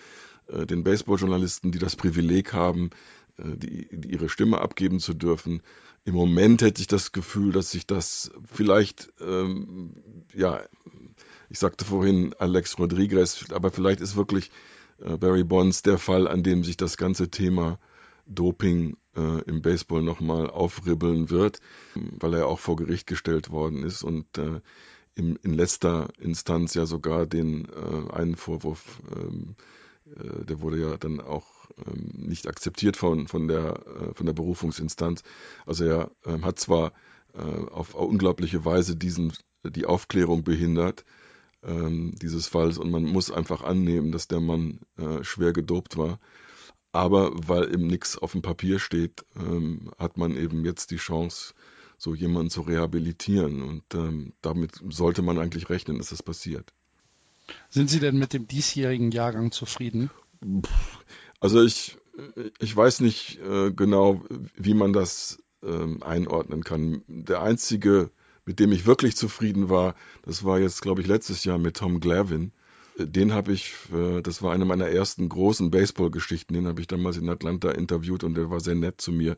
äh, 0.47 0.65
den 0.65 0.85
Baseballjournalisten, 0.85 1.73
die 1.73 1.79
das 1.79 1.97
Privileg 1.97 2.53
haben, 2.53 2.91
äh, 3.37 3.57
die, 3.57 3.89
die 3.91 4.13
ihre 4.13 4.29
Stimme 4.29 4.61
abgeben 4.61 5.01
zu 5.01 5.13
dürfen 5.13 5.61
im 6.05 6.15
Moment 6.15 6.61
hätte 6.61 6.81
ich 6.81 6.87
das 6.87 7.11
Gefühl, 7.11 7.51
dass 7.51 7.71
sich 7.71 7.85
das 7.85 8.31
vielleicht, 8.51 9.11
ähm, 9.19 9.93
ja, 10.33 10.61
ich 11.49 11.59
sagte 11.59 11.85
vorhin 11.85 12.33
Alex 12.37 12.77
Rodriguez, 12.79 13.45
aber 13.51 13.71
vielleicht 13.71 14.01
ist 14.01 14.15
wirklich 14.15 14.51
äh, 14.99 15.17
Barry 15.17 15.43
Bonds 15.43 15.81
der 15.81 15.97
Fall, 15.97 16.27
an 16.27 16.43
dem 16.43 16.63
sich 16.63 16.77
das 16.77 16.97
ganze 16.97 17.29
Thema 17.29 17.79
Doping 18.25 18.97
äh, 19.15 19.41
im 19.43 19.61
Baseball 19.61 20.01
nochmal 20.01 20.49
aufribbeln 20.49 21.29
wird, 21.29 21.59
weil 21.95 22.35
er 22.35 22.47
auch 22.47 22.59
vor 22.59 22.75
Gericht 22.75 23.07
gestellt 23.07 23.49
worden 23.49 23.83
ist 23.83 24.03
und 24.03 24.37
äh, 24.37 24.61
in, 25.15 25.35
in 25.37 25.53
letzter 25.53 26.09
Instanz 26.19 26.75
ja 26.75 26.85
sogar 26.85 27.25
den 27.25 27.65
äh, 27.65 28.13
einen 28.13 28.35
Vorwurf, 28.35 29.01
ähm, 29.15 29.55
äh, 30.05 30.45
der 30.45 30.61
wurde 30.61 30.79
ja 30.79 30.97
dann 30.97 31.19
auch 31.19 31.58
nicht 32.13 32.47
akzeptiert 32.47 32.97
von, 32.97 33.27
von, 33.27 33.47
der, 33.47 33.79
äh, 33.85 34.13
von 34.13 34.25
der 34.25 34.33
Berufungsinstanz. 34.33 35.23
Also 35.65 35.85
er 35.85 36.11
ähm, 36.25 36.45
hat 36.45 36.59
zwar 36.59 36.93
äh, 37.33 37.39
auf 37.39 37.93
unglaubliche 37.93 38.65
Weise 38.65 38.95
diesen, 38.95 39.33
die 39.63 39.85
Aufklärung 39.85 40.43
behindert, 40.43 41.05
ähm, 41.63 42.15
dieses 42.21 42.47
Falls, 42.47 42.77
und 42.77 42.91
man 42.91 43.03
muss 43.03 43.31
einfach 43.31 43.63
annehmen, 43.63 44.11
dass 44.11 44.27
der 44.27 44.39
Mann 44.39 44.79
äh, 44.97 45.23
schwer 45.23 45.53
gedopt 45.53 45.97
war. 45.97 46.19
Aber 46.91 47.31
weil 47.35 47.71
eben 47.73 47.85
nichts 47.85 48.17
auf 48.17 48.31
dem 48.31 48.41
Papier 48.41 48.79
steht, 48.79 49.23
hat 49.99 50.17
man 50.17 50.35
eben 50.35 50.65
jetzt 50.65 50.89
die 50.89 50.97
Chance, 50.97 51.53
so 51.99 52.15
jemanden 52.15 52.49
zu 52.49 52.61
rehabilitieren. 52.61 53.61
Und 53.61 53.83
ähm, 53.93 54.33
damit 54.41 54.81
sollte 54.89 55.21
man 55.21 55.37
eigentlich 55.37 55.69
rechnen, 55.69 55.99
dass 55.99 56.09
das 56.09 56.23
passiert. 56.23 56.73
Sind 57.69 57.89
Sie 57.89 57.99
denn 57.99 58.17
mit 58.17 58.33
dem 58.33 58.47
diesjährigen 58.47 59.11
Jahrgang 59.11 59.51
zufrieden? 59.51 60.09
Also 61.39 61.63
ich, 61.63 61.97
ich 62.59 62.75
weiß 62.75 62.99
nicht 63.01 63.39
äh, 63.39 63.71
genau, 63.71 64.21
wie 64.55 64.73
man 64.73 64.93
das 64.93 65.41
ähm, 65.63 66.03
einordnen 66.03 66.63
kann. 66.63 67.03
Der 67.07 67.41
einzige, 67.41 68.11
mit 68.45 68.59
dem 68.59 68.71
ich 68.71 68.85
wirklich 68.85 69.15
zufrieden 69.15 69.69
war, 69.69 69.95
das 70.23 70.43
war 70.43 70.59
jetzt, 70.59 70.81
glaube 70.81 71.01
ich, 71.01 71.07
letztes 71.07 71.43
Jahr 71.43 71.57
mit 71.57 71.77
Tom 71.77 71.99
Glavin. 71.99 72.51
Den 72.97 73.33
habe 73.33 73.53
ich, 73.53 73.73
äh, 73.93 74.21
das 74.21 74.41
war 74.41 74.53
eine 74.53 74.65
meiner 74.65 74.87
ersten 74.87 75.29
großen 75.29 75.71
Baseball-Geschichten, 75.71 76.53
den 76.53 76.67
habe 76.67 76.81
ich 76.81 76.87
damals 76.87 77.17
in 77.17 77.29
Atlanta 77.29 77.71
interviewt 77.71 78.23
und 78.23 78.35
der 78.35 78.49
war 78.49 78.59
sehr 78.59 78.75
nett 78.75 78.99
zu 78.99 79.11
mir. 79.11 79.37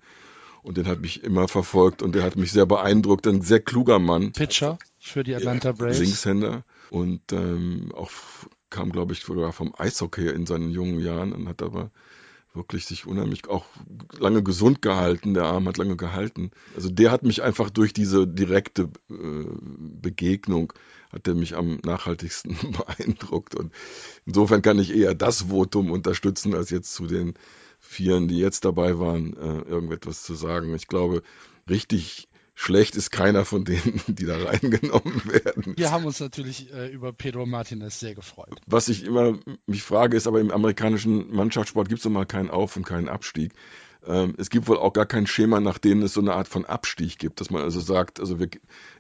Und 0.64 0.78
den 0.78 0.88
hat 0.88 1.02
mich 1.02 1.24
immer 1.24 1.48
verfolgt 1.48 2.04
und 2.04 2.14
der 2.14 2.24
hat 2.24 2.36
mich 2.36 2.52
sehr 2.52 2.68
beeindruckt. 2.68 3.26
Ein 3.26 3.42
sehr 3.42 3.60
kluger 3.60 3.98
Mann. 3.98 4.32
Pitcher 4.32 4.78
für 5.00 5.24
die 5.24 5.34
Atlanta 5.34 5.72
Braves. 5.72 6.00
Linkshänder. 6.00 6.64
Und 6.92 7.32
ähm, 7.32 7.92
auch 7.96 8.12
kam, 8.72 8.92
glaube 8.92 9.14
ich, 9.14 9.22
sogar 9.22 9.54
vom 9.54 9.74
Eishockey 9.78 10.30
in 10.30 10.48
seinen 10.48 10.72
jungen 10.72 11.00
Jahren 11.00 11.34
und 11.34 11.48
hat 11.48 11.62
aber 11.62 11.92
wirklich 12.54 12.86
sich 12.86 13.06
unheimlich 13.06 13.48
auch 13.48 13.66
lange 14.20 14.44
gesund 14.44 14.82
gehalten. 14.82 15.34
Der 15.34 15.46
Arm 15.46 15.68
hat 15.68 15.78
lange 15.78 15.96
gehalten. 15.96 16.52
Also 16.76 16.90
der 16.90 17.12
hat 17.12 17.24
mich 17.24 17.44
einfach 17.44 17.70
durch 17.70 17.94
diese 17.94 18.28
direkte 18.28 18.90
äh, 19.10 19.46
Begegnung 20.02 20.74
hat 21.12 21.28
er 21.28 21.36
mich 21.36 21.56
am 21.56 21.80
nachhaltigsten 21.84 22.58
beeindruckt. 22.98 23.56
Und 23.56 23.74
insofern 24.26 24.62
kann 24.62 24.80
ich 24.80 24.96
eher 24.96 25.14
das 25.14 25.50
Votum 25.50 25.92
unterstützen, 25.92 26.56
als 26.56 26.70
jetzt 26.70 26.94
zu 26.94 27.06
den 27.06 27.34
Vieren, 27.80 28.28
die 28.28 28.38
jetzt 28.38 28.64
dabei 28.66 29.00
waren, 29.00 29.36
äh, 29.36 29.62
irgendetwas 29.70 30.24
zu 30.24 30.36
sagen. 30.36 30.74
Ich 30.76 30.88
glaube, 30.88 31.24
richtig 31.70 32.30
schlecht 32.62 32.96
ist 32.96 33.10
keiner 33.10 33.44
von 33.44 33.66
denen, 33.66 34.02
die 34.08 34.26
da 34.26 34.38
reingenommen 34.38 35.22
werden. 35.26 35.74
Wir 35.78 35.92
haben 35.92 36.06
uns 36.06 36.20
natürlich 36.20 36.72
äh, 36.72 36.88
über 36.88 37.12
Pedro 37.12 37.46
Martinez 37.46 38.00
sehr 38.00 38.14
gefreut. 38.14 38.62
Was 38.68 38.88
ich 38.88 39.04
immer 39.04 39.40
mich 39.66 39.82
frage, 39.82 40.16
ist 40.16 40.28
aber 40.28 40.40
im 40.40 40.52
amerikanischen 40.52 41.34
Mannschaftssport 41.34 41.90
gibt 41.90 42.00
es 42.00 42.04
doch 42.04 42.12
mal 42.12 42.26
keinen 42.26 42.52
Auf- 42.52 42.76
und 42.78 42.86
keinen 42.86 43.10
Abstieg. 43.10 43.54
Ähm, 44.06 44.36
es 44.38 44.50
gibt 44.50 44.68
wohl 44.68 44.78
auch 44.78 44.94
gar 44.94 45.08
kein 45.08 45.26
Schema, 45.26 45.60
nach 45.60 45.80
dem 45.80 46.04
es 46.04 46.14
so 46.14 46.22
eine 46.22 46.34
Art 46.34 46.48
von 46.48 46.66
Abstieg 46.66 47.18
gibt, 47.18 47.40
dass 47.40 47.50
man 47.50 47.64
also 47.64 47.80
sagt, 47.80 48.20
also 48.20 48.40
wir, 48.40 48.50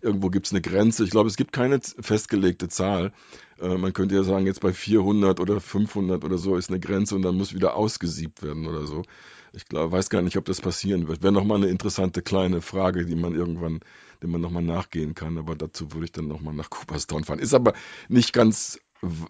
irgendwo 0.01 0.29
gibt 0.29 0.47
es 0.47 0.53
eine 0.53 0.61
Grenze. 0.61 1.03
Ich 1.03 1.11
glaube, 1.11 1.29
es 1.29 1.37
gibt 1.37 1.53
keine 1.53 1.79
festgelegte 1.99 2.67
Zahl. 2.67 3.13
Äh, 3.59 3.77
man 3.77 3.93
könnte 3.93 4.15
ja 4.15 4.23
sagen, 4.23 4.47
jetzt 4.47 4.61
bei 4.61 4.73
400 4.73 5.39
oder 5.39 5.59
500 5.61 6.23
oder 6.23 6.37
so 6.39 6.55
ist 6.55 6.69
eine 6.69 6.79
Grenze 6.79 7.15
und 7.15 7.21
dann 7.21 7.35
muss 7.35 7.53
wieder 7.53 7.75
ausgesiebt 7.75 8.41
werden 8.41 8.67
oder 8.67 8.85
so. 8.87 9.03
Ich 9.53 9.65
glaub, 9.65 9.91
weiß 9.91 10.09
gar 10.09 10.21
nicht, 10.21 10.37
ob 10.37 10.45
das 10.45 10.61
passieren 10.61 11.07
wird. 11.07 11.23
Wäre 11.23 11.33
nochmal 11.33 11.57
eine 11.57 11.67
interessante 11.67 12.21
kleine 12.21 12.61
Frage, 12.61 13.05
die 13.05 13.15
man 13.15 13.35
irgendwann, 13.35 13.81
dem 14.23 14.31
man 14.31 14.39
nochmal 14.39 14.63
nachgehen 14.63 15.13
kann. 15.13 15.37
Aber 15.37 15.55
dazu 15.55 15.91
würde 15.91 16.05
ich 16.05 16.11
dann 16.13 16.27
nochmal 16.27 16.53
nach 16.53 16.69
Cooperstown 16.69 17.25
fahren. 17.25 17.39
Ist 17.39 17.53
aber 17.53 17.73
nicht 18.07 18.31
ganz, 18.31 18.79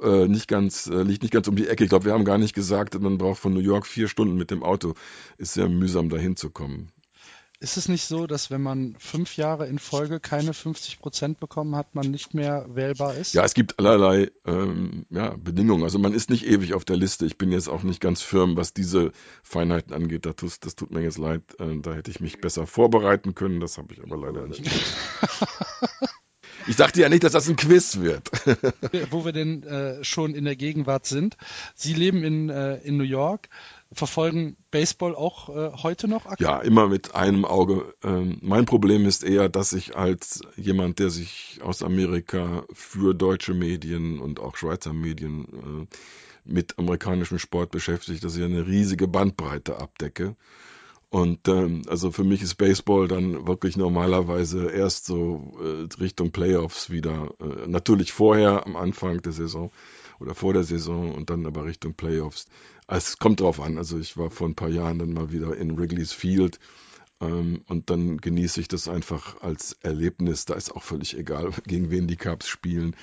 äh, 0.02 0.28
nicht 0.28 0.48
ganz, 0.48 0.86
äh, 0.88 1.02
liegt 1.02 1.24
nicht 1.24 1.34
ganz 1.34 1.48
um 1.48 1.56
die 1.56 1.68
Ecke. 1.68 1.84
Ich 1.84 1.90
glaube, 1.90 2.06
wir 2.06 2.14
haben 2.14 2.26
gar 2.26 2.38
nicht 2.38 2.54
gesagt, 2.54 3.00
man 3.00 3.18
braucht 3.18 3.40
von 3.40 3.54
New 3.54 3.62
York 3.62 3.88
vier 3.88 4.08
Stunden 4.08 4.36
mit 4.36 4.52
dem 4.52 4.62
Auto. 4.64 4.94
Ist 5.38 5.54
sehr 5.54 5.70
mühsam, 5.70 6.10
dahin 6.10 6.36
zu 6.36 6.52
kommen. 6.52 6.92
Ist 7.62 7.78
es 7.78 7.88
nicht 7.88 8.06
so, 8.06 8.26
dass 8.26 8.50
wenn 8.50 8.64
man 8.64 8.96
fünf 8.98 9.38
Jahre 9.38 9.68
in 9.68 9.78
Folge 9.78 10.20
keine 10.20 10.52
50 10.52 10.98
Prozent 10.98 11.40
bekommen 11.40 11.76
hat, 11.76 11.94
man 11.94 12.10
nicht 12.10 12.34
mehr 12.34 12.66
wählbar 12.70 13.14
ist? 13.14 13.36
Ja, 13.36 13.46
es 13.46 13.54
gibt 13.54 13.78
allerlei 13.78 14.32
ähm, 14.48 15.06
ja, 15.12 15.36
Bedingungen. 15.38 15.84
Also 15.84 16.00
man 16.00 16.12
ist 16.12 16.32
nicht 16.32 16.44
ewig 16.48 16.74
auf 16.74 16.86
der 16.86 16.98
Liste. 16.98 17.28
Ich 17.28 17.38
bin 17.38 17.52
jetzt 17.52 17.70
auch 17.70 17.84
nicht 17.84 18.02
ganz 18.02 18.24
firm, 18.24 18.58
was 18.58 18.74
diese 18.74 19.12
Feinheiten 19.44 19.94
angeht. 19.94 20.26
Das, 20.26 20.38
tut, 20.38 20.54
das 20.62 20.74
tut 20.74 20.90
mir 20.90 21.04
jetzt 21.04 21.20
leid. 21.20 21.44
Äh, 21.60 21.80
da 21.82 21.94
hätte 21.94 22.10
ich 22.10 22.20
mich 22.20 22.42
besser 22.42 22.66
vorbereiten 22.66 23.36
können. 23.36 23.60
Das 23.60 23.78
habe 23.78 23.94
ich 23.94 24.02
aber 24.02 24.18
leider 24.18 24.48
nicht. 24.48 24.64
Ich 26.68 26.76
dachte 26.76 27.02
ja 27.02 27.10
nicht, 27.10 27.24
dass 27.24 27.32
das 27.32 27.50
ein 27.50 27.56
Quiz 27.56 28.00
wird. 28.02 28.30
Wo 29.10 29.26
wir 29.26 29.32
denn 29.32 29.64
äh, 29.64 30.04
schon 30.04 30.36
in 30.36 30.46
der 30.46 30.56
Gegenwart 30.56 31.08
sind. 31.08 31.36
Sie 31.74 31.94
leben 31.94 32.24
in, 32.24 32.50
äh, 32.50 32.78
in 32.78 32.98
New 32.98 33.04
York 33.04 33.50
verfolgen 33.94 34.56
Baseball 34.72 35.16
auch 35.16 35.50
äh, 35.50 35.72
heute 35.84 36.08
noch 36.08 36.26
aktiv? 36.26 36.48
Ja, 36.48 36.60
immer 36.60 36.88
mit 36.88 37.14
einem 37.14 37.46
Auge. 37.46 37.94
Ähm, 38.04 38.38
mein 38.42 38.66
Problem 38.66 39.06
ist 39.06 39.24
eher, 39.24 39.50
dass 39.50 39.74
ich 39.74 39.96
als 39.96 40.42
jemand, 40.56 41.00
der 41.00 41.10
sich 41.10 41.60
aus 41.64 41.84
Amerika 41.84 42.64
für 42.74 43.14
deutsche 43.14 43.54
Medien 43.54 44.20
und 44.20 44.40
auch 44.40 44.56
Schweizer 44.56 44.94
Medien 44.94 45.88
äh, 45.92 45.96
mit 46.46 46.80
amerikanischem 46.80 47.38
Sport 47.38 47.72
beschäftigt, 47.72 48.24
dass 48.24 48.36
ich 48.36 48.44
eine 48.44 48.66
riesige 48.66 49.08
Bandbreite 49.08 49.78
abdecke. 49.78 50.36
Und 51.10 51.50
ähm, 51.50 51.82
also 51.90 52.10
für 52.12 52.24
mich 52.24 52.42
ist 52.42 52.56
Baseball 52.56 53.10
dann 53.10 53.46
wirklich 53.46 53.76
normalerweise 53.76 54.72
erst 54.72 55.06
so 55.06 55.54
äh, 55.62 56.02
Richtung 56.02 56.32
Playoffs 56.32 56.90
wieder. 56.90 57.34
Äh, 57.42 57.68
natürlich 57.68 58.14
vorher 58.14 58.66
am 58.66 58.78
Anfang 58.78 59.22
der 59.22 59.34
Saison 59.34 59.72
oder 60.22 60.36
vor 60.36 60.54
der 60.54 60.64
Saison 60.64 61.14
und 61.14 61.30
dann 61.30 61.46
aber 61.46 61.66
Richtung 61.66 61.96
Playoffs. 61.96 62.48
Es 62.94 63.18
kommt 63.20 63.40
drauf 63.40 63.62
an. 63.62 63.78
Also 63.78 63.98
ich 63.98 64.18
war 64.18 64.30
vor 64.30 64.48
ein 64.48 64.56
paar 64.56 64.70
Jahren 64.70 65.00
dann 65.00 65.14
mal 65.14 65.32
wieder 65.32 65.56
in 65.56 65.78
Wrigley's 65.78 66.12
Field 66.14 66.60
Ähm, 67.22 67.64
und 67.70 67.90
dann 67.92 68.18
genieße 68.20 68.62
ich 68.62 68.68
das 68.68 68.88
einfach 68.90 69.42
als 69.42 69.78
Erlebnis. 69.84 70.46
Da 70.46 70.56
ist 70.56 70.76
auch 70.76 70.84
völlig 70.84 71.18
egal, 71.18 71.52
gegen 71.68 71.92
wen 71.92 72.08
die 72.08 72.18
Cubs 72.18 72.48
spielen. 72.48 72.96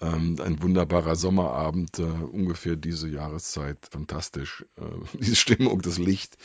Ähm, 0.00 0.36
ein 0.40 0.62
wunderbarer 0.62 1.16
Sommerabend, 1.16 1.98
äh, 1.98 2.02
ungefähr 2.04 2.76
diese 2.76 3.08
Jahreszeit, 3.08 3.78
fantastisch. 3.90 4.66
Äh, 4.76 4.82
diese 5.20 5.36
Stimmung, 5.36 5.82
das 5.82 5.98
Licht, 5.98 6.36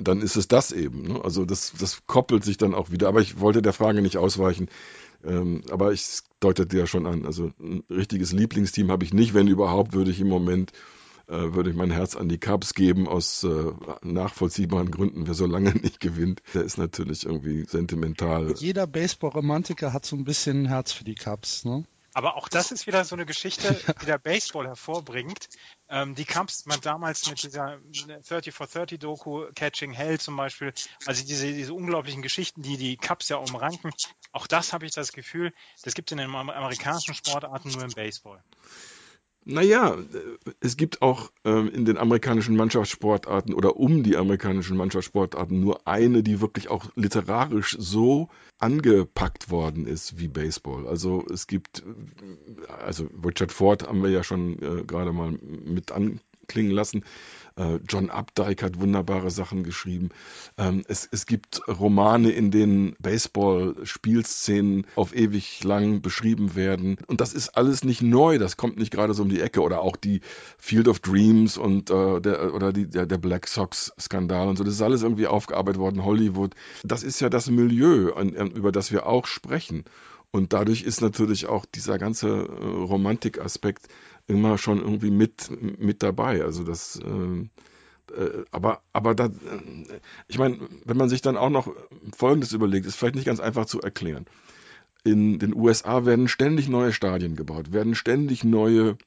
dann 0.00 0.22
ist 0.22 0.36
es 0.36 0.48
das 0.48 0.72
eben. 0.72 1.02
Ne? 1.04 1.24
Also 1.24 1.44
das, 1.46 1.72
das 1.78 2.06
koppelt 2.06 2.44
sich 2.44 2.58
dann 2.58 2.74
auch 2.74 2.90
wieder. 2.90 3.08
Aber 3.08 3.22
ich 3.22 3.40
wollte 3.40 3.62
der 3.62 3.74
Frage 3.74 4.02
nicht 4.02 4.18
ausweichen. 4.18 4.68
Ähm, 5.24 5.62
aber 5.70 5.92
ich 5.92 6.20
deutete 6.40 6.76
ja 6.78 6.86
schon 6.86 7.06
an, 7.06 7.26
also 7.26 7.52
ein 7.60 7.84
richtiges 7.90 8.32
Lieblingsteam 8.32 8.90
habe 8.90 9.04
ich 9.04 9.14
nicht. 9.14 9.34
Wenn 9.34 9.48
überhaupt, 9.48 9.94
würde 9.94 10.10
ich 10.10 10.20
im 10.20 10.28
Moment 10.28 10.72
würde 11.26 11.70
ich 11.70 11.76
mein 11.76 11.90
Herz 11.90 12.16
an 12.16 12.28
die 12.28 12.38
Cubs 12.38 12.74
geben, 12.74 13.08
aus 13.08 13.44
äh, 13.44 13.72
nachvollziehbaren 14.02 14.90
Gründen. 14.90 15.26
Wer 15.26 15.34
so 15.34 15.46
lange 15.46 15.70
nicht 15.74 16.00
gewinnt, 16.00 16.42
der 16.54 16.62
ist 16.62 16.78
natürlich 16.78 17.26
irgendwie 17.26 17.64
sentimental. 17.64 18.54
Jeder 18.56 18.86
Baseball-Romantiker 18.86 19.92
hat 19.92 20.06
so 20.06 20.16
ein 20.16 20.24
bisschen 20.24 20.62
ein 20.62 20.66
Herz 20.66 20.92
für 20.92 21.04
die 21.04 21.14
Cubs, 21.14 21.64
ne? 21.64 21.84
Aber 22.16 22.36
auch 22.36 22.48
das 22.48 22.72
ist 22.72 22.86
wieder 22.86 23.04
so 23.04 23.14
eine 23.14 23.26
Geschichte, 23.26 23.74
die 24.00 24.06
der 24.06 24.16
Baseball 24.16 24.66
hervorbringt. 24.66 25.50
Ähm, 25.90 26.14
die 26.14 26.24
Cubs, 26.24 26.64
man 26.64 26.80
damals 26.80 27.28
mit 27.28 27.42
dieser 27.42 27.78
30 28.26 28.54
for 28.54 28.66
30 28.66 28.98
Doku, 28.98 29.44
Catching 29.54 29.92
Hell 29.92 30.18
zum 30.18 30.34
Beispiel, 30.34 30.72
also 31.04 31.26
diese, 31.26 31.52
diese 31.52 31.74
unglaublichen 31.74 32.22
Geschichten, 32.22 32.62
die 32.62 32.78
die 32.78 32.96
Cubs 32.96 33.28
ja 33.28 33.36
umranken, 33.36 33.92
auch 34.32 34.46
das 34.46 34.72
habe 34.72 34.86
ich 34.86 34.92
das 34.92 35.12
Gefühl, 35.12 35.52
das 35.82 35.92
gibt 35.92 36.10
es 36.10 36.12
in 36.12 36.18
den 36.18 36.34
amerikanischen 36.34 37.12
Sportarten 37.12 37.70
nur 37.70 37.82
im 37.82 37.92
Baseball. 37.92 38.42
Naja, 39.48 39.96
es 40.58 40.76
gibt 40.76 41.02
auch 41.02 41.30
ähm, 41.44 41.70
in 41.70 41.84
den 41.84 41.98
amerikanischen 41.98 42.56
Mannschaftssportarten 42.56 43.54
oder 43.54 43.76
um 43.76 44.02
die 44.02 44.16
amerikanischen 44.16 44.76
Mannschaftssportarten 44.76 45.60
nur 45.60 45.86
eine, 45.86 46.24
die 46.24 46.40
wirklich 46.40 46.68
auch 46.68 46.86
literarisch 46.96 47.76
so 47.78 48.28
angepackt 48.58 49.48
worden 49.48 49.86
ist 49.86 50.18
wie 50.18 50.26
Baseball. 50.26 50.88
Also 50.88 51.24
es 51.32 51.46
gibt, 51.46 51.84
also 52.84 53.08
Richard 53.24 53.52
Ford 53.52 53.86
haben 53.86 54.02
wir 54.02 54.10
ja 54.10 54.24
schon 54.24 54.60
äh, 54.60 54.82
gerade 54.82 55.12
mal 55.12 55.30
mit 55.30 55.92
anklingen 55.92 56.72
lassen. 56.72 57.04
Äh, 57.56 57.78
John 57.88 58.10
Updike 58.10 58.64
hat 58.64 58.80
wunderbare 58.80 59.30
Sachen 59.30 59.62
geschrieben. 59.62 60.10
Ähm, 60.58 60.84
es, 60.88 61.08
es 61.10 61.26
gibt 61.26 61.66
Romane, 61.68 62.30
in 62.30 62.50
denen 62.50 62.96
Baseball-Spielszenen 62.98 64.86
auf 64.94 65.14
ewig 65.14 65.64
lang 65.64 66.02
beschrieben 66.02 66.54
werden. 66.54 66.98
Und 67.06 67.20
das 67.20 67.32
ist 67.32 67.56
alles 67.56 67.82
nicht 67.82 68.02
neu, 68.02 68.38
das 68.38 68.56
kommt 68.56 68.78
nicht 68.78 68.92
gerade 68.92 69.14
so 69.14 69.22
um 69.22 69.30
die 69.30 69.40
Ecke. 69.40 69.62
Oder 69.62 69.80
auch 69.80 69.96
die 69.96 70.20
Field 70.58 70.88
of 70.88 71.00
Dreams 71.00 71.56
und 71.56 71.90
äh, 71.90 72.20
der, 72.20 72.54
oder 72.54 72.72
die, 72.72 72.88
der, 72.88 73.06
der 73.06 73.18
Black 73.18 73.48
Sox-Skandal 73.48 74.48
und 74.48 74.56
so. 74.56 74.64
Das 74.64 74.74
ist 74.74 74.82
alles 74.82 75.02
irgendwie 75.02 75.26
aufgearbeitet 75.26 75.80
worden, 75.80 76.04
Hollywood. 76.04 76.54
Das 76.84 77.02
ist 77.02 77.20
ja 77.20 77.30
das 77.30 77.50
Milieu, 77.50 78.12
über 78.54 78.72
das 78.72 78.92
wir 78.92 79.06
auch 79.06 79.26
sprechen. 79.26 79.84
Und 80.30 80.52
dadurch 80.52 80.82
ist 80.82 81.00
natürlich 81.00 81.46
auch 81.46 81.64
dieser 81.64 81.98
ganze 81.98 82.28
äh, 82.28 82.64
Romantikaspekt 82.64 83.88
immer 84.26 84.58
schon 84.58 84.80
irgendwie 84.80 85.10
mit, 85.10 85.50
mit 85.78 86.02
dabei. 86.02 86.42
Also 86.42 86.64
das, 86.64 86.98
äh, 87.00 87.48
äh, 88.14 88.44
aber, 88.50 88.82
aber 88.92 89.14
da, 89.14 89.26
äh, 89.26 90.00
ich 90.28 90.38
meine, 90.38 90.58
wenn 90.84 90.96
man 90.96 91.08
sich 91.08 91.22
dann 91.22 91.36
auch 91.36 91.50
noch 91.50 91.72
Folgendes 92.16 92.52
überlegt, 92.52 92.86
ist 92.86 92.96
vielleicht 92.96 93.16
nicht 93.16 93.26
ganz 93.26 93.40
einfach 93.40 93.66
zu 93.66 93.80
erklären. 93.80 94.26
In 95.04 95.38
den 95.38 95.54
USA 95.54 96.04
werden 96.04 96.28
ständig 96.28 96.68
neue 96.68 96.92
Stadien 96.92 97.36
gebaut, 97.36 97.72
werden 97.72 97.94
ständig 97.94 98.42
neue 98.42 98.98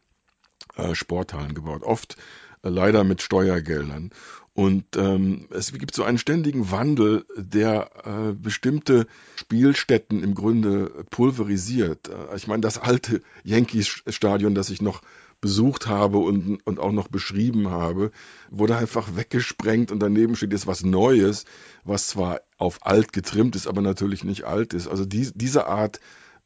äh, 0.75 0.95
Sporthallen 0.95 1.53
gebaut, 1.53 1.83
oft 1.83 2.15
äh, 2.64 2.69
leider 2.69 3.03
mit 3.03 3.22
Steuergeldern. 3.22 4.11
Und 4.59 4.97
ähm, 4.97 5.47
es 5.51 5.71
gibt 5.71 5.95
so 5.95 6.03
einen 6.03 6.17
ständigen 6.17 6.69
Wandel, 6.69 7.25
der 7.38 7.91
äh, 8.03 8.33
bestimmte 8.33 9.07
Spielstätten 9.38 10.21
im 10.21 10.35
Grunde 10.35 11.05
pulverisiert. 11.11 12.09
Äh, 12.09 12.35
ich 12.35 12.47
meine, 12.47 12.59
das 12.59 12.77
alte 12.77 13.21
Yankees-Stadion, 13.45 14.55
das 14.55 14.69
ich 14.69 14.81
noch 14.81 15.01
besucht 15.39 15.88
habe 15.88 16.17
und, 16.17 16.59
und 16.67 16.77
auch 16.77 16.91
noch 16.91 17.07
beschrieben 17.07 17.69
habe, 17.69 18.11
wurde 18.49 18.75
einfach 18.75 19.15
weggesprengt 19.15 19.93
und 19.93 19.99
daneben 19.99 20.35
steht 20.35 20.51
jetzt 20.51 20.67
was 20.67 20.83
Neues, 20.83 21.45
was 21.85 22.09
zwar 22.09 22.41
auf 22.57 22.85
alt 22.85 23.13
getrimmt 23.13 23.55
ist, 23.55 23.65
aber 23.65 23.79
natürlich 23.79 24.25
nicht 24.25 24.43
alt 24.43 24.73
ist. 24.73 24.89
Also 24.89 25.05
die, 25.05 25.31
diese 25.33 25.67
Art 25.67 26.01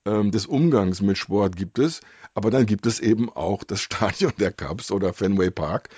ähm, 0.06 0.30
des 0.30 0.46
Umgangs 0.46 1.02
mit 1.02 1.18
Sport 1.18 1.56
gibt 1.56 1.80
es, 1.80 2.02
aber 2.36 2.52
dann 2.52 2.68
gibt 2.68 2.86
es 2.86 3.00
eben 3.00 3.32
auch 3.32 3.64
das 3.64 3.82
Stadion 3.82 4.34
der 4.38 4.52
Cubs 4.52 4.92
oder 4.92 5.14
Fenway 5.14 5.50
Park 5.50 5.90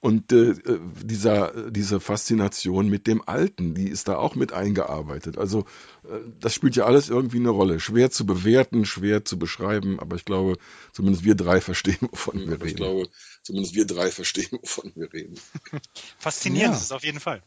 und 0.00 0.32
äh, 0.32 0.54
dieser, 1.02 1.70
diese 1.70 2.00
Faszination 2.00 2.88
mit 2.88 3.06
dem 3.06 3.26
Alten, 3.26 3.74
die 3.74 3.88
ist 3.88 4.08
da 4.08 4.16
auch 4.16 4.34
mit 4.34 4.52
eingearbeitet. 4.52 5.36
Also 5.36 5.66
äh, 6.04 6.20
das 6.40 6.54
spielt 6.54 6.74
ja 6.74 6.86
alles 6.86 7.10
irgendwie 7.10 7.36
eine 7.36 7.50
Rolle. 7.50 7.80
Schwer 7.80 8.10
zu 8.10 8.24
bewerten, 8.24 8.86
schwer 8.86 9.26
zu 9.26 9.38
beschreiben, 9.38 10.00
aber 10.00 10.16
ich 10.16 10.24
glaube, 10.24 10.56
zumindest 10.92 11.24
wir 11.24 11.34
drei 11.34 11.60
verstehen, 11.60 11.98
wovon 12.10 12.40
wir 12.40 12.52
reden. 12.52 12.66
Ich 12.66 12.76
glaube, 12.76 13.08
zumindest 13.42 13.74
wir 13.74 13.84
drei 13.84 14.10
verstehen, 14.10 14.58
wovon 14.62 14.90
wir 14.94 15.12
reden. 15.12 15.38
Faszinierend 16.18 16.72
ja. 16.72 16.78
ist 16.78 16.84
es 16.84 16.92
auf 16.92 17.04
jeden 17.04 17.20
Fall. 17.20 17.42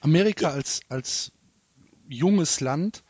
Amerika 0.00 0.48
als, 0.48 0.80
als 0.88 1.32
junges 2.08 2.60
Land 2.60 3.04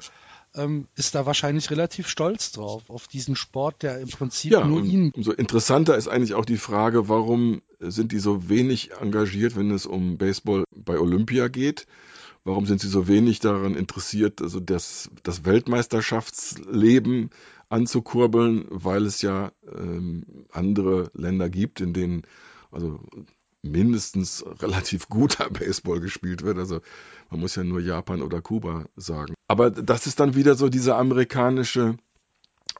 ähm, 0.58 0.88
ist 0.96 1.14
da 1.14 1.26
wahrscheinlich 1.26 1.70
relativ 1.70 2.08
stolz 2.08 2.52
drauf, 2.52 2.90
auf 2.90 3.08
diesen 3.08 3.36
Sport, 3.36 3.82
der 3.82 4.00
im 4.00 4.08
Prinzip 4.08 4.52
ja, 4.52 4.64
nur 4.64 4.84
ihn. 4.84 5.12
Umso 5.14 5.32
interessanter 5.32 5.96
ist 5.96 6.08
eigentlich 6.08 6.34
auch 6.34 6.44
die 6.44 6.56
Frage, 6.56 7.08
warum 7.08 7.62
sind 7.80 8.12
die 8.12 8.18
so 8.18 8.48
wenig 8.48 8.92
engagiert, 9.00 9.56
wenn 9.56 9.70
es 9.70 9.86
um 9.86 10.18
Baseball 10.18 10.64
bei 10.74 10.98
Olympia 10.98 11.48
geht? 11.48 11.86
Warum 12.44 12.66
sind 12.66 12.80
sie 12.80 12.88
so 12.88 13.08
wenig 13.08 13.40
daran 13.40 13.74
interessiert, 13.74 14.40
also 14.40 14.58
das, 14.60 15.10
das 15.22 15.44
Weltmeisterschaftsleben 15.44 17.30
anzukurbeln, 17.68 18.64
weil 18.70 19.04
es 19.04 19.22
ja 19.22 19.52
ähm, 19.70 20.24
andere 20.50 21.10
Länder 21.14 21.50
gibt, 21.50 21.80
in 21.80 21.92
denen 21.92 22.22
also 22.70 23.00
mindestens 23.62 24.44
relativ 24.60 25.08
guter 25.08 25.50
Baseball 25.50 26.00
gespielt 26.00 26.42
wird. 26.42 26.58
Also 26.58 26.80
man 27.30 27.40
muss 27.40 27.56
ja 27.56 27.64
nur 27.64 27.80
Japan 27.80 28.22
oder 28.22 28.40
Kuba 28.40 28.86
sagen. 28.96 29.34
Aber 29.48 29.70
das 29.70 30.06
ist 30.06 30.20
dann 30.20 30.34
wieder 30.34 30.54
so 30.54 30.68
diese 30.68 30.96
amerikanische, 30.96 31.96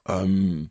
ähm, 0.06 0.70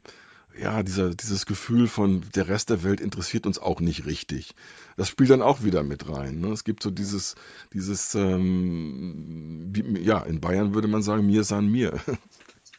ja, 0.59 0.81
dieser, 0.81 1.13
dieses 1.13 1.45
Gefühl 1.45 1.87
von 1.87 2.23
der 2.35 2.47
Rest 2.47 2.69
der 2.69 2.83
Welt 2.83 2.99
interessiert 2.99 3.45
uns 3.45 3.59
auch 3.59 3.79
nicht 3.79 4.05
richtig. 4.05 4.55
Das 4.95 5.09
spielt 5.09 5.29
dann 5.29 5.41
auch 5.41 5.63
wieder 5.63 5.83
mit 5.83 6.09
rein. 6.09 6.39
Ne? 6.39 6.47
Es 6.51 6.63
gibt 6.63 6.81
so 6.81 6.89
dieses, 6.89 7.35
dieses, 7.73 8.15
ähm, 8.15 9.67
wie, 9.71 9.99
ja, 10.01 10.19
in 10.23 10.41
Bayern 10.41 10.73
würde 10.73 10.87
man 10.87 11.03
sagen, 11.03 11.25
mir 11.25 11.43
san 11.43 11.67
mir. 11.67 11.99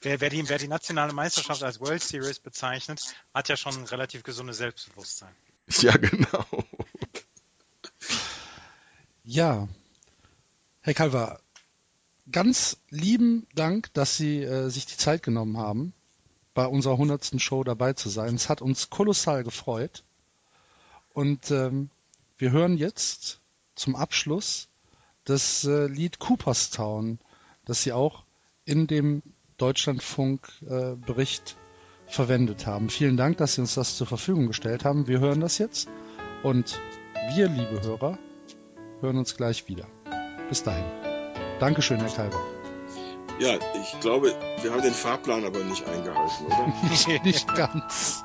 Wer, 0.03 0.21
wer, 0.21 0.31
die, 0.31 0.49
wer 0.49 0.59
die 0.59 0.69
nationale 0.69 1.13
Meisterschaft 1.13 1.65
als 1.65 1.81
World 1.81 2.01
Series 2.01 2.39
bezeichnet, 2.39 3.17
hat 3.35 3.49
ja 3.49 3.57
schon 3.57 3.75
ein 3.75 3.85
relativ 3.85 4.23
gesundes 4.23 4.59
Selbstbewusstsein. 4.59 5.35
Ja, 5.81 5.97
genau. 5.97 6.47
Ja, 9.31 9.69
Herr 10.81 10.95
Calver, 10.95 11.41
ganz 12.33 12.79
lieben 12.89 13.47
Dank, 13.55 13.93
dass 13.93 14.17
Sie 14.17 14.43
äh, 14.43 14.71
sich 14.71 14.87
die 14.87 14.97
Zeit 14.97 15.23
genommen 15.23 15.59
haben, 15.59 15.93
bei 16.55 16.65
unserer 16.65 16.97
hundertsten 16.97 17.39
Show 17.39 17.63
dabei 17.63 17.93
zu 17.93 18.09
sein. 18.09 18.37
Es 18.37 18.49
hat 18.49 18.63
uns 18.63 18.89
kolossal 18.89 19.45
gefreut. 19.45 20.03
Und 21.13 21.51
ähm, 21.51 21.91
wir 22.39 22.53
hören 22.53 22.79
jetzt 22.79 23.43
zum 23.75 23.97
Abschluss 23.97 24.69
das 25.25 25.63
äh, 25.65 25.89
Lied 25.89 26.21
Cooperstown, 26.21 27.19
das 27.67 27.83
Sie 27.83 27.93
auch 27.93 28.25
in 28.65 28.87
dem 28.87 29.23
Deutschlandfunk-Bericht 29.59 31.51
äh, 31.51 32.11
verwendet 32.11 32.67
haben. 32.67 32.89
Vielen 32.89 33.19
Dank, 33.19 33.37
dass 33.37 33.57
Sie 33.57 33.61
uns 33.61 33.75
das 33.75 33.99
zur 33.99 34.07
Verfügung 34.07 34.47
gestellt 34.47 34.87
haben. 34.87 35.07
Wir 35.07 35.21
hören 35.21 35.41
das 35.41 35.59
jetzt 35.59 35.87
und 36.43 36.81
wir, 37.35 37.49
liebe 37.49 37.83
Hörer, 37.83 38.19
hören 39.01 39.19
uns 39.19 39.37
gleich 39.37 39.69
wieder. 39.69 39.87
Bis 40.49 40.63
dahin. 40.63 40.85
Dankeschön, 41.61 42.01
Herr 42.01 42.11
Kalber. 42.11 42.41
Ja, 43.39 43.55
ich 43.55 44.01
glaube, 44.01 44.35
wir 44.63 44.73
haben 44.73 44.83
den 44.83 44.93
Fahrplan 44.93 45.45
aber 45.45 45.61
nicht 45.61 45.87
eingehalten, 45.87 46.47
oder? 46.47 47.23
nicht 47.25 47.55
ganz. 47.55 48.25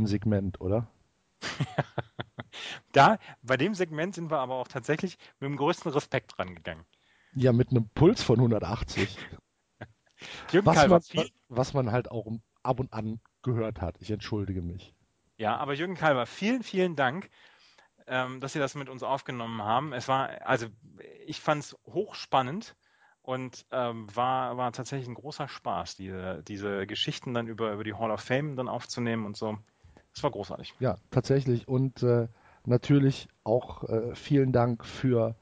Für 0.00 0.04
ein 0.04 0.06
Segment, 0.06 0.60
oder? 0.60 0.88
da, 2.92 3.18
bei 3.42 3.56
dem 3.56 3.74
Segment 3.74 4.14
sind 4.14 4.30
wir 4.30 4.38
aber 4.38 4.54
auch 4.54 4.68
tatsächlich 4.68 5.18
mit 5.40 5.50
dem 5.50 5.56
größten 5.56 5.90
Respekt 5.92 6.38
rangegangen. 6.38 6.84
Ja, 7.34 7.52
mit 7.52 7.70
einem 7.70 7.88
Puls 7.90 8.22
von 8.22 8.36
180. 8.36 9.18
was, 10.52 10.88
man, 10.88 11.26
was 11.48 11.74
man 11.74 11.92
halt 11.92 12.10
auch 12.10 12.26
ab 12.62 12.80
und 12.80 12.92
an 12.92 13.20
gehört 13.42 13.80
hat. 13.80 13.96
Ich 14.00 14.10
entschuldige 14.10 14.62
mich. 14.62 14.94
Ja, 15.36 15.56
aber 15.56 15.74
Jürgen 15.74 15.94
Kalber, 15.94 16.26
vielen, 16.26 16.62
vielen 16.62 16.96
Dank, 16.96 17.30
ähm, 18.06 18.40
dass 18.40 18.52
Sie 18.52 18.58
das 18.58 18.74
mit 18.74 18.88
uns 18.88 19.02
aufgenommen 19.02 19.62
haben. 19.62 19.92
Es 19.92 20.08
war, 20.08 20.46
also 20.46 20.66
ich 21.26 21.40
fand 21.40 21.62
es 21.62 21.76
hochspannend 21.86 22.76
und 23.22 23.66
ähm, 23.70 24.14
war, 24.14 24.56
war 24.56 24.72
tatsächlich 24.72 25.08
ein 25.08 25.14
großer 25.14 25.48
Spaß, 25.48 25.96
diese, 25.96 26.42
diese 26.42 26.86
Geschichten 26.86 27.32
dann 27.32 27.46
über, 27.46 27.72
über 27.72 27.84
die 27.84 27.94
Hall 27.94 28.10
of 28.10 28.20
Fame 28.20 28.56
dann 28.56 28.68
aufzunehmen 28.68 29.24
und 29.24 29.36
so. 29.36 29.58
Es 30.14 30.22
war 30.22 30.30
großartig. 30.30 30.74
Ja, 30.80 30.96
tatsächlich. 31.10 31.68
Und 31.68 32.02
äh, 32.02 32.28
natürlich 32.64 33.28
auch 33.44 33.84
äh, 33.84 34.14
vielen 34.14 34.52
Dank 34.52 34.84
für 34.84 35.36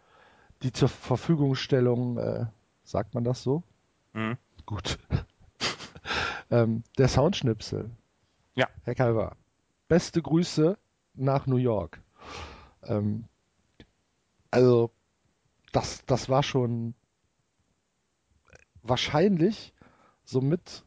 die 0.62 0.72
zur 0.72 0.88
Verfügungstellung, 0.88 2.18
äh, 2.18 2.46
sagt 2.84 3.14
man 3.14 3.24
das 3.24 3.42
so? 3.42 3.62
Mhm. 4.12 4.36
Gut. 4.66 4.98
ähm, 6.50 6.82
der 6.98 7.08
Soundschnipsel. 7.08 7.90
Ja. 8.54 8.68
Herr 8.82 8.94
Kalver, 8.94 9.36
beste 9.88 10.20
Grüße 10.20 10.76
nach 11.14 11.46
New 11.46 11.56
York. 11.56 12.00
Ähm, 12.82 13.24
also, 14.50 14.90
das, 15.72 16.04
das 16.06 16.28
war 16.28 16.42
schon 16.42 16.94
wahrscheinlich 18.82 19.74
somit 20.24 20.84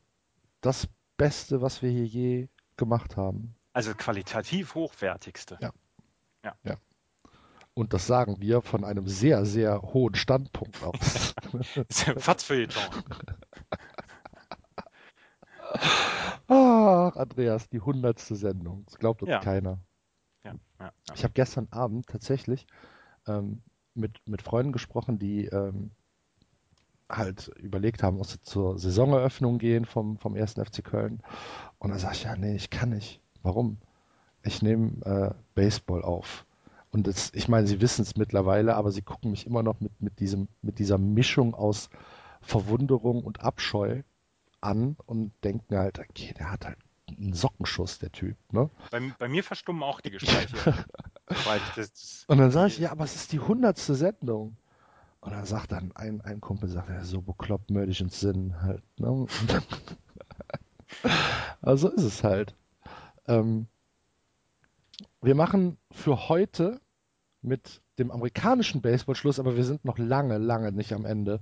das 0.62 0.88
Beste, 1.18 1.62
was 1.62 1.82
wir 1.82 1.90
hier 1.90 2.06
je 2.06 2.48
gemacht 2.78 3.16
haben. 3.16 3.56
Also 3.74 3.94
qualitativ 3.94 4.76
hochwertigste. 4.76 5.58
Ja. 5.62 5.72
Ja. 6.44 6.56
ja. 6.64 6.76
Und 7.74 7.94
das 7.94 8.06
sagen 8.06 8.42
wir 8.42 8.62
von 8.62 8.84
einem 8.84 9.08
sehr, 9.08 9.46
sehr 9.46 9.82
hohen 9.82 10.16
Standpunkt 10.16 10.84
aus. 10.84 11.34
Fatzfeuilleton. 12.18 12.84
Ach, 16.48 17.16
Andreas, 17.16 17.70
die 17.70 17.80
hundertste 17.80 18.36
Sendung. 18.36 18.84
Das 18.86 18.98
glaubt 18.98 19.22
uns 19.22 19.32
ja. 19.32 19.40
keiner. 19.40 19.80
Ja, 20.44 20.56
ja, 20.80 20.92
ich 21.14 21.24
habe 21.24 21.34
gestern 21.34 21.68
Abend 21.72 22.08
tatsächlich 22.08 22.68
ähm, 23.26 23.62
mit, 23.94 24.20
mit 24.28 24.42
Freunden 24.42 24.74
gesprochen, 24.74 25.18
die 25.18 25.46
ähm, 25.46 25.92
halt 27.10 27.50
überlegt 27.60 28.04
haben, 28.04 28.20
ob 28.20 28.26
sie 28.26 28.42
zur 28.42 28.78
Saisoneröffnung 28.78 29.60
gehen 29.60 29.86
vom, 29.86 30.18
vom 30.18 30.36
1. 30.36 30.54
FC 30.54 30.84
Köln. 30.84 31.22
Und 31.78 31.92
dann 31.92 32.00
sage 32.00 32.16
ich, 32.16 32.24
ja, 32.24 32.36
nee, 32.36 32.56
ich 32.56 32.70
kann 32.70 32.90
nicht. 32.90 33.22
Warum? 33.44 33.78
Ich 34.44 34.62
nehme 34.62 35.04
äh, 35.06 35.34
Baseball 35.56 36.04
auf. 36.04 36.46
Und 36.92 37.08
das, 37.08 37.32
ich 37.34 37.48
meine, 37.48 37.68
sie 37.68 37.80
wissen 37.80 38.02
es 38.02 38.18
mittlerweile, 38.18 38.76
aber 38.76 38.92
sie 38.92 39.02
gucken 39.02 39.32
mich 39.32 39.48
immer 39.48 39.64
noch 39.64 39.80
mit, 39.80 40.02
mit, 40.02 40.20
diesem, 40.20 40.48
mit 40.62 40.80
dieser 40.80 40.98
Mischung 40.98 41.56
aus 41.56 41.90
Verwunderung 42.42 43.24
und 43.24 43.42
Abscheu 43.42 44.02
an 44.60 44.98
und 45.06 45.32
denken 45.44 45.78
halt, 45.78 46.00
okay, 46.00 46.34
der 46.38 46.52
hat 46.52 46.66
halt 46.66 46.78
einen 47.08 47.34
Sockenschuss, 47.34 48.00
der 48.00 48.12
Typ. 48.12 48.36
Ne? 48.52 48.70
Bei, 48.90 49.00
bei 49.18 49.28
mir 49.28 49.44
verstummen 49.44 49.84
auch 49.84 50.02
die 50.02 50.12
Gespräche. 50.12 50.56
und 52.28 52.38
dann 52.38 52.52
sage 52.52 52.68
ich, 52.68 52.78
ja, 52.80 52.92
aber 52.92 53.04
es 53.04 53.16
ist 53.16 53.32
die 53.32 53.40
hundertste 53.40 53.96
Sendung. 53.96 54.58
Und 55.22 55.32
dann 55.32 55.46
sagt 55.46 55.72
dann 55.72 55.92
ein, 55.96 56.22
ein 56.22 56.42
Kumpel, 56.42 56.68
sagt 56.68 56.90
er, 56.90 57.06
so 57.06 57.22
bekloppt 57.22 57.70
mördisch 57.70 58.02
ins 58.02 58.20
Sinn 58.20 58.60
halt. 58.62 58.84
Ne? 59.00 59.28
also 61.62 61.90
ist 61.90 62.04
es 62.04 62.24
halt. 62.24 62.56
Ähm, 63.28 63.68
wir 65.22 65.36
machen 65.36 65.78
für 65.92 66.30
heute 66.30 66.82
mit 67.42 67.82
dem 68.00 68.12
amerikanischen 68.12 68.82
Baseball 68.82 69.16
Schluss, 69.16 69.40
aber 69.40 69.56
wir 69.56 69.64
sind 69.64 69.86
noch 69.86 69.98
lange, 69.98 70.38
lange 70.38 70.72
nicht 70.72 70.94
am 70.94 71.06
Ende 71.06 71.42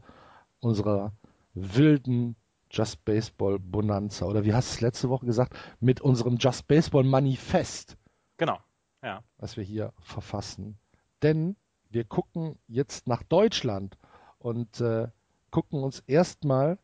unserer 0.60 1.14
wilden 1.54 2.36
Just 2.72 3.04
Baseball 3.04 3.60
Bonanza. 3.60 4.26
Oder 4.26 4.46
wie 4.46 4.54
hast 4.54 4.72
du 4.72 4.76
es 4.76 4.82
letzte 4.82 5.10
Woche 5.10 5.26
gesagt? 5.26 5.54
Mit 5.80 6.02
unserem 6.02 6.38
Just 6.38 6.68
Baseball 6.68 7.04
Manifest. 7.04 7.98
Genau, 8.38 8.60
ja. 9.02 9.24
Was 9.38 9.58
wir 9.58 9.64
hier 9.64 9.94
verfassen. 10.00 10.78
Denn 11.24 11.56
wir 11.90 12.04
gucken 12.04 12.58
jetzt 12.68 13.08
nach 13.08 13.24
Deutschland 13.24 13.98
und 14.38 14.80
äh, 14.82 15.08
gucken 15.50 15.84
uns 15.84 16.02
erstmal 16.02 16.78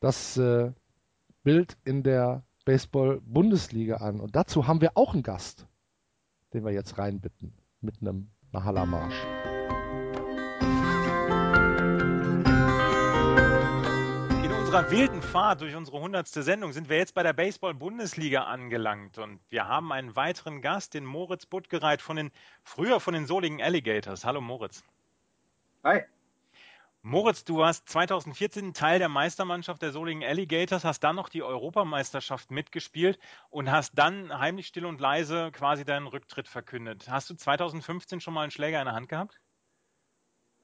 das 0.00 0.36
äh, 0.36 0.72
Bild 1.42 1.76
in 1.84 2.02
der 2.02 2.44
Baseball-Bundesliga 2.64 3.96
an. 3.96 4.20
Und 4.20 4.36
dazu 4.36 4.66
haben 4.66 4.80
wir 4.80 4.96
auch 4.96 5.14
einen 5.14 5.22
Gast, 5.22 5.66
den 6.52 6.64
wir 6.64 6.72
jetzt 6.72 6.98
reinbitten 6.98 7.54
mit 7.80 8.00
einem 8.00 8.30
Mahala-Marsch. 8.52 9.16
In 14.44 14.52
unserer 14.52 14.90
wilden 14.90 15.22
Fahrt 15.22 15.60
durch 15.60 15.74
unsere 15.74 16.00
hundertste 16.00 16.42
Sendung 16.42 16.72
sind 16.72 16.88
wir 16.88 16.98
jetzt 16.98 17.14
bei 17.14 17.22
der 17.22 17.32
Baseball-Bundesliga 17.32 18.44
angelangt 18.44 19.18
und 19.18 19.40
wir 19.50 19.66
haben 19.66 19.92
einen 19.92 20.14
weiteren 20.16 20.62
Gast, 20.62 20.94
den 20.94 21.04
Moritz 21.04 21.46
Buttgereit 21.46 22.00
von 22.00 22.16
den, 22.16 22.30
früher 22.62 23.00
von 23.00 23.14
den 23.14 23.26
Solingen 23.26 23.60
Alligators. 23.60 24.24
Hallo 24.24 24.40
Moritz. 24.40 24.84
Hi. 25.84 26.02
Moritz, 27.04 27.44
du 27.44 27.56
warst 27.56 27.88
2014 27.88 28.74
Teil 28.74 29.00
der 29.00 29.08
Meistermannschaft 29.08 29.82
der 29.82 29.90
Solingen 29.90 30.22
Alligators, 30.22 30.84
hast 30.84 31.00
dann 31.00 31.16
noch 31.16 31.28
die 31.28 31.42
Europameisterschaft 31.42 32.52
mitgespielt 32.52 33.18
und 33.50 33.72
hast 33.72 33.98
dann 33.98 34.38
heimlich 34.38 34.68
still 34.68 34.86
und 34.86 35.00
leise 35.00 35.50
quasi 35.52 35.84
deinen 35.84 36.06
Rücktritt 36.06 36.46
verkündet. 36.46 37.10
Hast 37.10 37.28
du 37.28 37.34
2015 37.34 38.20
schon 38.20 38.34
mal 38.34 38.42
einen 38.42 38.52
Schläger 38.52 38.78
in 38.78 38.84
der 38.84 38.94
Hand 38.94 39.08
gehabt? 39.08 39.40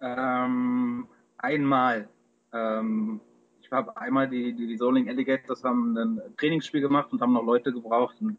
Ähm, 0.00 1.08
einmal. 1.38 2.08
Ähm, 2.52 3.20
ich 3.60 3.72
habe 3.72 3.96
einmal 3.96 4.28
die, 4.28 4.54
die, 4.54 4.68
die 4.68 4.76
Solingen 4.76 5.08
Alligators 5.08 5.64
haben 5.64 5.96
ein 5.96 6.20
Trainingsspiel 6.36 6.80
gemacht 6.80 7.12
und 7.12 7.20
haben 7.20 7.32
noch 7.32 7.44
Leute 7.44 7.72
gebraucht 7.72 8.14
und 8.20 8.38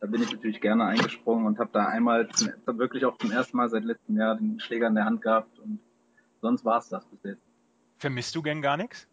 da 0.00 0.06
bin 0.06 0.22
ich 0.22 0.30
natürlich 0.30 0.60
gerne 0.60 0.84
eingesprungen 0.84 1.46
und 1.46 1.58
habe 1.58 1.70
da 1.72 1.86
einmal 1.86 2.28
zum, 2.28 2.52
wirklich 2.78 3.06
auch 3.06 3.16
zum 3.16 3.30
ersten 3.30 3.56
Mal 3.56 3.70
seit 3.70 3.84
letztem 3.84 4.18
Jahr 4.18 4.36
den 4.36 4.60
Schläger 4.60 4.88
in 4.88 4.94
der 4.94 5.06
Hand 5.06 5.22
gehabt 5.22 5.58
und 5.58 5.80
Sonst 6.40 6.64
war 6.64 6.78
es 6.78 6.88
das 6.88 7.04
bis 7.06 7.22
jetzt. 7.22 7.42
Vermisst 7.98 8.34
du 8.34 8.42
gern 8.42 8.62
gar 8.62 8.76
nichts? 8.76 9.06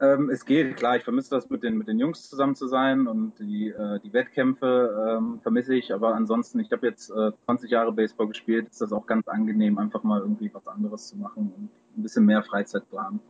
Ähm, 0.00 0.28
es 0.28 0.44
geht, 0.44 0.76
klar, 0.76 0.96
ich 0.96 1.04
vermisse 1.04 1.30
das 1.30 1.48
mit 1.50 1.62
den, 1.62 1.78
mit 1.78 1.86
den 1.86 1.98
Jungs 1.98 2.28
zusammen 2.28 2.56
zu 2.56 2.66
sein 2.66 3.06
und 3.06 3.38
die, 3.38 3.68
äh, 3.68 4.00
die 4.00 4.12
Wettkämpfe 4.12 5.16
ähm, 5.18 5.40
vermisse 5.40 5.74
ich, 5.76 5.94
aber 5.94 6.14
ansonsten, 6.14 6.58
ich 6.58 6.72
habe 6.72 6.86
jetzt 6.88 7.10
äh, 7.10 7.30
20 7.44 7.70
Jahre 7.70 7.92
Baseball 7.92 8.26
gespielt, 8.26 8.68
ist 8.68 8.80
das 8.80 8.92
auch 8.92 9.06
ganz 9.06 9.28
angenehm, 9.28 9.78
einfach 9.78 10.02
mal 10.02 10.20
irgendwie 10.20 10.52
was 10.52 10.66
anderes 10.66 11.08
zu 11.08 11.16
machen 11.16 11.52
und 11.56 11.70
ein 11.96 12.02
bisschen 12.02 12.26
mehr 12.26 12.42
Freizeit 12.42 12.88
zu 12.90 13.00
haben. 13.00 13.20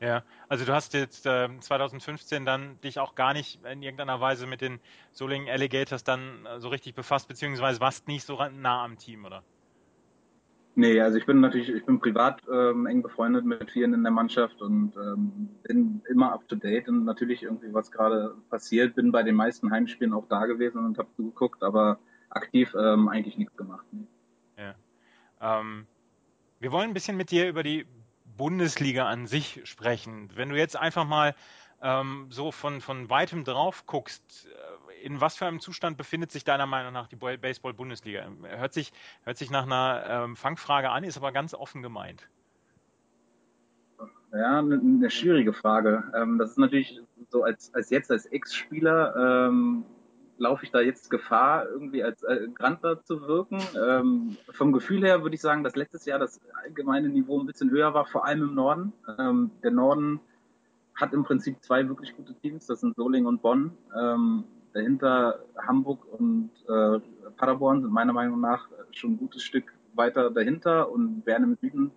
Ja, 0.00 0.22
also 0.48 0.64
du 0.64 0.74
hast 0.74 0.94
jetzt 0.94 1.26
äh, 1.26 1.48
2015 1.58 2.44
dann 2.44 2.78
dich 2.82 2.98
auch 2.98 3.14
gar 3.14 3.32
nicht 3.32 3.64
in 3.64 3.82
irgendeiner 3.82 4.20
Weise 4.20 4.46
mit 4.46 4.60
den 4.60 4.80
Solingen 5.12 5.48
Alligators 5.48 6.04
dann 6.04 6.44
äh, 6.44 6.60
so 6.60 6.68
richtig 6.68 6.94
befasst, 6.94 7.28
beziehungsweise 7.28 7.80
warst 7.80 8.06
nicht 8.06 8.26
so 8.26 8.38
nah 8.50 8.84
am 8.84 8.98
Team, 8.98 9.24
oder? 9.24 9.42
Nee, 10.74 11.00
also 11.00 11.18
ich 11.18 11.26
bin 11.26 11.40
natürlich, 11.40 11.68
ich 11.68 11.84
bin 11.84 12.00
privat 12.00 12.40
ähm, 12.50 12.86
eng 12.86 13.02
befreundet 13.02 13.44
mit 13.44 13.70
vielen 13.70 13.92
in 13.92 14.02
der 14.02 14.12
Mannschaft 14.12 14.62
und 14.62 14.96
ähm, 14.96 15.50
bin 15.64 16.00
immer 16.08 16.32
up 16.32 16.48
to 16.48 16.56
date 16.56 16.88
und 16.88 17.04
natürlich 17.04 17.42
irgendwie 17.42 17.74
was 17.74 17.90
gerade 17.90 18.34
passiert. 18.48 18.94
Bin 18.94 19.12
bei 19.12 19.22
den 19.22 19.34
meisten 19.34 19.70
Heimspielen 19.70 20.14
auch 20.14 20.26
da 20.28 20.46
gewesen 20.46 20.84
und 20.84 20.96
habe 20.98 21.12
zugeguckt, 21.14 21.62
aber 21.62 21.98
aktiv 22.30 22.74
ähm, 22.74 23.08
eigentlich 23.08 23.36
nichts 23.36 23.54
gemacht. 23.56 23.84
Nee. 23.92 24.06
Ja. 24.56 24.74
Ähm, 25.60 25.86
wir 26.58 26.72
wollen 26.72 26.90
ein 26.90 26.94
bisschen 26.94 27.18
mit 27.18 27.30
dir 27.30 27.48
über 27.48 27.62
die 27.62 27.86
Bundesliga 28.36 29.06
an 29.08 29.26
sich 29.26 29.60
sprechen. 29.64 30.30
Wenn 30.34 30.48
du 30.48 30.56
jetzt 30.56 30.76
einfach 30.76 31.06
mal 31.06 31.34
ähm, 31.82 32.28
so 32.30 32.50
von, 32.50 32.80
von 32.80 33.10
weitem 33.10 33.44
drauf 33.44 33.84
guckst, 33.84 34.48
in 35.02 35.20
was 35.20 35.36
für 35.36 35.46
einem 35.46 35.60
Zustand 35.60 35.96
befindet 35.96 36.30
sich 36.30 36.44
deiner 36.44 36.66
Meinung 36.66 36.92
nach 36.92 37.08
die 37.08 37.16
Baseball-Bundesliga? 37.16 38.26
Hört 38.42 38.72
sich, 38.72 38.92
hört 39.24 39.36
sich 39.36 39.50
nach 39.50 39.64
einer 39.64 40.04
ähm, 40.08 40.36
Fangfrage 40.36 40.90
an, 40.90 41.04
ist 41.04 41.16
aber 41.16 41.32
ganz 41.32 41.54
offen 41.54 41.82
gemeint. 41.82 42.28
Ja, 44.32 44.60
eine, 44.60 44.76
eine 44.76 45.10
schwierige 45.10 45.52
Frage. 45.52 46.04
Ähm, 46.16 46.38
das 46.38 46.52
ist 46.52 46.58
natürlich 46.58 47.00
so 47.28 47.42
als, 47.42 47.74
als 47.74 47.90
jetzt 47.90 48.10
als 48.10 48.26
Ex-Spieler 48.26 49.48
ähm, 49.48 49.84
laufe 50.38 50.64
ich 50.64 50.70
da 50.70 50.80
jetzt 50.80 51.10
Gefahr, 51.10 51.68
irgendwie 51.68 52.02
als 52.02 52.22
äh, 52.22 52.48
Grandler 52.54 53.02
zu 53.04 53.26
wirken. 53.26 53.62
Ähm, 53.76 54.36
vom 54.50 54.72
Gefühl 54.72 55.04
her 55.04 55.22
würde 55.22 55.34
ich 55.34 55.40
sagen, 55.40 55.62
dass 55.62 55.76
letztes 55.76 56.06
Jahr 56.06 56.18
das 56.18 56.40
allgemeine 56.64 57.08
Niveau 57.08 57.38
ein 57.40 57.46
bisschen 57.46 57.70
höher 57.70 57.92
war, 57.92 58.06
vor 58.06 58.24
allem 58.24 58.42
im 58.42 58.54
Norden. 58.54 58.92
Ähm, 59.18 59.50
der 59.62 59.70
Norden 59.70 60.20
hat 60.94 61.12
im 61.12 61.24
Prinzip 61.24 61.62
zwei 61.62 61.86
wirklich 61.88 62.16
gute 62.16 62.34
Teams, 62.34 62.66
das 62.66 62.80
sind 62.80 62.96
Solingen 62.96 63.26
und 63.26 63.42
Bonn. 63.42 63.72
Ähm, 63.98 64.44
dahinter 64.72 65.40
Hamburg 65.56 66.06
und 66.18 66.50
äh, 66.68 67.00
Paderborn 67.36 67.82
sind 67.82 67.92
meiner 67.92 68.12
Meinung 68.12 68.40
nach 68.40 68.68
schon 68.92 69.12
ein 69.12 69.18
gutes 69.18 69.42
Stück 69.42 69.72
weiter 69.94 70.30
dahinter 70.30 70.90
und 70.90 71.24
wären 71.26 71.44
im 71.44 71.56
Süden, 71.60 71.90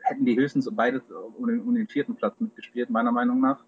hätten 0.00 0.24
die 0.24 0.36
höchstens 0.36 0.68
beide 0.72 1.00
um 1.38 1.46
den, 1.46 1.60
um 1.62 1.74
den 1.74 1.86
vierten 1.86 2.16
Platz 2.16 2.40
mitgespielt, 2.40 2.90
meiner 2.90 3.12
Meinung 3.12 3.40
nach. 3.40 3.62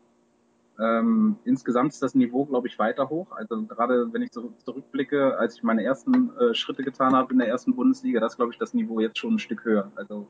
Ähm, 0.79 1.37
insgesamt 1.45 1.93
ist 1.93 2.03
das 2.03 2.17
Niveau, 2.17 2.45
glaube 2.45 2.67
ich, 2.67 2.79
weiter 2.79 3.09
hoch. 3.09 3.31
Also 3.31 3.63
gerade 3.63 4.13
wenn 4.13 4.23
ich 4.23 4.33
so 4.33 4.53
zurückblicke, 4.65 5.39
als 5.39 5.57
ich 5.57 5.63
meine 5.63 5.85
ersten 5.85 6.37
äh, 6.37 6.55
Schritte 6.55 6.83
getan 6.83 7.15
habe 7.15 7.33
in 7.33 7.39
der 7.39 7.49
ersten 7.49 7.77
Bundesliga, 7.77 8.19
das 8.19 8.37
glaube 8.37 8.53
ich 8.53 8.59
das 8.59 8.75
Niveau 8.75 8.99
jetzt 8.99 9.19
schon 9.19 9.35
ein 9.35 9.39
Stück 9.39 9.65
höher. 9.65 9.93
Also 9.95 10.27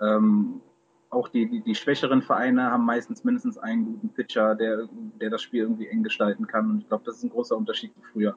ähm, 0.00 0.60
auch 1.10 1.28
die, 1.28 1.48
die, 1.48 1.60
die 1.60 1.74
schwächeren 1.74 2.22
Vereine 2.22 2.70
haben 2.70 2.84
meistens 2.84 3.24
mindestens 3.24 3.58
einen 3.58 3.84
guten 3.84 4.08
Pitcher, 4.10 4.54
der, 4.54 4.88
der 5.20 5.30
das 5.30 5.42
Spiel 5.42 5.62
irgendwie 5.62 5.88
eng 5.88 6.02
gestalten 6.02 6.46
kann. 6.46 6.70
Und 6.70 6.80
ich 6.80 6.88
glaube, 6.88 7.04
das 7.04 7.16
ist 7.16 7.24
ein 7.24 7.30
großer 7.30 7.56
Unterschied 7.56 7.92
zu 7.94 8.00
früher. 8.12 8.36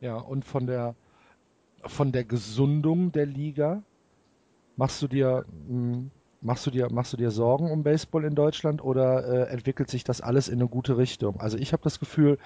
Ja, 0.00 0.16
und 0.16 0.44
von 0.44 0.66
der 0.66 0.94
von 1.84 2.12
der 2.12 2.24
Gesundung 2.24 3.12
der 3.12 3.26
Liga 3.26 3.82
machst 4.76 5.00
du 5.02 5.08
dir 5.08 5.44
hm, 5.66 6.10
Machst 6.40 6.64
du 6.66 6.70
dir, 6.70 6.88
machst 6.92 7.12
du 7.12 7.16
dir 7.16 7.32
Sorgen 7.32 7.68
um 7.68 7.82
Baseball 7.82 8.24
in 8.24 8.36
Deutschland 8.36 8.82
oder 8.84 9.26
äh, 9.26 9.52
entwickelt 9.52 9.90
sich 9.90 10.04
das 10.04 10.20
alles 10.20 10.48
in 10.48 10.60
eine 10.60 10.68
gute 10.68 10.96
Richtung? 10.96 11.40
Also 11.40 11.58
ich 11.58 11.72
habe 11.72 11.82
das 11.82 11.98
Gefühl, 11.98 12.38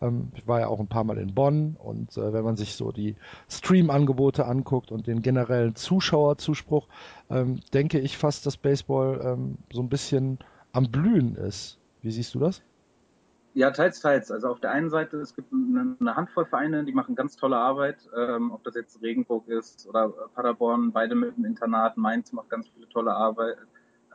ähm, 0.00 0.32
ich 0.34 0.48
war 0.48 0.58
ja 0.58 0.66
auch 0.66 0.80
ein 0.80 0.88
paar 0.88 1.04
Mal 1.04 1.18
in 1.18 1.32
Bonn 1.32 1.76
und 1.78 2.16
äh, 2.16 2.32
wenn 2.32 2.42
man 2.42 2.56
sich 2.56 2.74
so 2.74 2.90
die 2.90 3.14
Stream-Angebote 3.48 4.46
anguckt 4.46 4.90
und 4.90 5.06
den 5.06 5.22
generellen 5.22 5.76
Zuschauerzuspruch, 5.76 6.88
ähm, 7.30 7.60
denke 7.72 8.00
ich 8.00 8.16
fast, 8.18 8.46
dass 8.46 8.56
Baseball 8.56 9.20
ähm, 9.22 9.58
so 9.72 9.80
ein 9.80 9.88
bisschen 9.88 10.40
am 10.72 10.90
Blühen 10.90 11.36
ist. 11.36 11.78
Wie 12.02 12.10
siehst 12.10 12.34
du 12.34 12.40
das? 12.40 12.62
Ja, 13.56 13.70
teils, 13.70 14.00
teils. 14.00 14.30
Also 14.30 14.48
auf 14.48 14.60
der 14.60 14.70
einen 14.72 14.90
Seite, 14.90 15.16
es 15.16 15.34
gibt 15.34 15.50
eine 15.50 16.14
Handvoll 16.14 16.44
Vereine, 16.44 16.84
die 16.84 16.92
machen 16.92 17.14
ganz 17.14 17.36
tolle 17.36 17.56
Arbeit, 17.56 17.96
ähm, 18.14 18.52
ob 18.52 18.62
das 18.64 18.74
jetzt 18.74 19.00
Regenburg 19.00 19.48
ist 19.48 19.88
oder 19.88 20.10
Paderborn, 20.34 20.92
beide 20.92 21.14
mit 21.14 21.34
dem 21.38 21.46
Internat, 21.46 21.96
Mainz 21.96 22.34
macht 22.34 22.50
ganz 22.50 22.68
viele 22.68 22.86
tolle 22.90 23.14
Arbeit, 23.14 23.56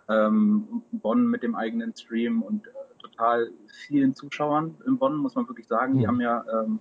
ähm, 0.10 0.84
Bonn 0.92 1.26
mit 1.26 1.42
dem 1.42 1.56
eigenen 1.56 1.96
Stream 1.96 2.44
und 2.44 2.68
äh, 2.68 2.72
total 3.02 3.50
vielen 3.88 4.14
Zuschauern 4.14 4.76
in 4.86 5.00
Bonn, 5.00 5.16
muss 5.18 5.34
man 5.34 5.48
wirklich 5.48 5.68
sagen. 5.68 5.98
Die 5.98 6.04
mhm. 6.04 6.08
haben 6.08 6.22
ja, 6.22 6.46
ähm, 6.62 6.80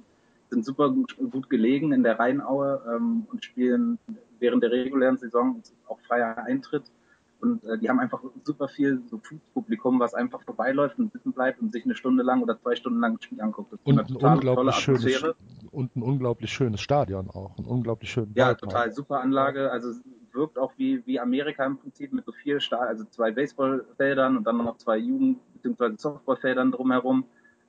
sind 0.51 0.67
super 0.67 0.91
gut, 0.91 1.17
gut 1.31 1.49
gelegen 1.49 1.93
in 1.95 2.03
der 2.03 2.19
Rheinaue 2.19 2.83
ähm, 2.95 3.27
und 3.31 3.43
spielen 3.43 3.99
während 4.39 4.63
der 4.63 4.71
regulären 4.71 5.17
Saison 5.17 5.63
auch 5.89 5.99
freier 6.01 6.37
Eintritt 6.45 6.93
und 7.41 7.65
äh, 7.65 7.79
die 7.79 7.89
haben 7.89 8.01
einfach 8.01 8.23
super 8.45 8.69
viel 8.69 9.03
so 9.09 9.21
Publikum, 9.55 9.99
was 9.99 10.15
einfach 10.15 10.43
vorbeiläuft 10.43 10.99
und 10.99 11.13
sitzen 11.13 11.33
bleibt 11.33 11.61
und 11.61 11.73
sich 11.73 11.85
eine 11.85 11.95
Stunde 11.95 12.23
lang 12.23 12.43
oder 12.43 12.59
zwei 12.61 12.77
Stunden 12.77 13.01
lang 13.01 13.15
ein 13.15 13.23
Spiel 13.23 13.41
anguckt. 13.41 13.73
Das 13.73 13.81
und, 13.85 13.99
ein 13.99 14.17
unglaublich 14.17 14.75
schönes, 14.77 15.23
und 15.71 15.97
ein 15.97 16.03
unglaublich 16.03 16.53
schönes 16.53 16.81
Stadion 16.81 17.31
auch. 17.31 17.57
Ein 17.59 17.65
unglaublich 17.65 18.11
schönes 18.11 18.31
Ja, 18.35 18.47
Ballpark. 18.47 18.71
total 18.71 18.93
super 18.93 19.21
Anlage. 19.21 19.71
Also 19.71 20.01
wirkt 20.33 20.59
auch 20.59 20.73
wie, 20.77 21.05
wie 21.07 21.19
Amerika 21.19 21.65
im 21.65 21.79
Prinzip 21.79 22.13
mit 22.13 22.25
so 22.25 22.33
vier 22.33 22.61
Stadien, 22.61 22.89
also 22.89 23.05
zwei 23.05 23.31
Baseballfeldern 23.33 24.37
und 24.37 24.45
dann 24.45 24.59
noch 24.59 24.77
zwei 24.77 24.99
Jugend- 24.99 25.39
bzw. 25.63 25.97
Softballfeldern 25.97 26.73
drumherum. 26.73 27.25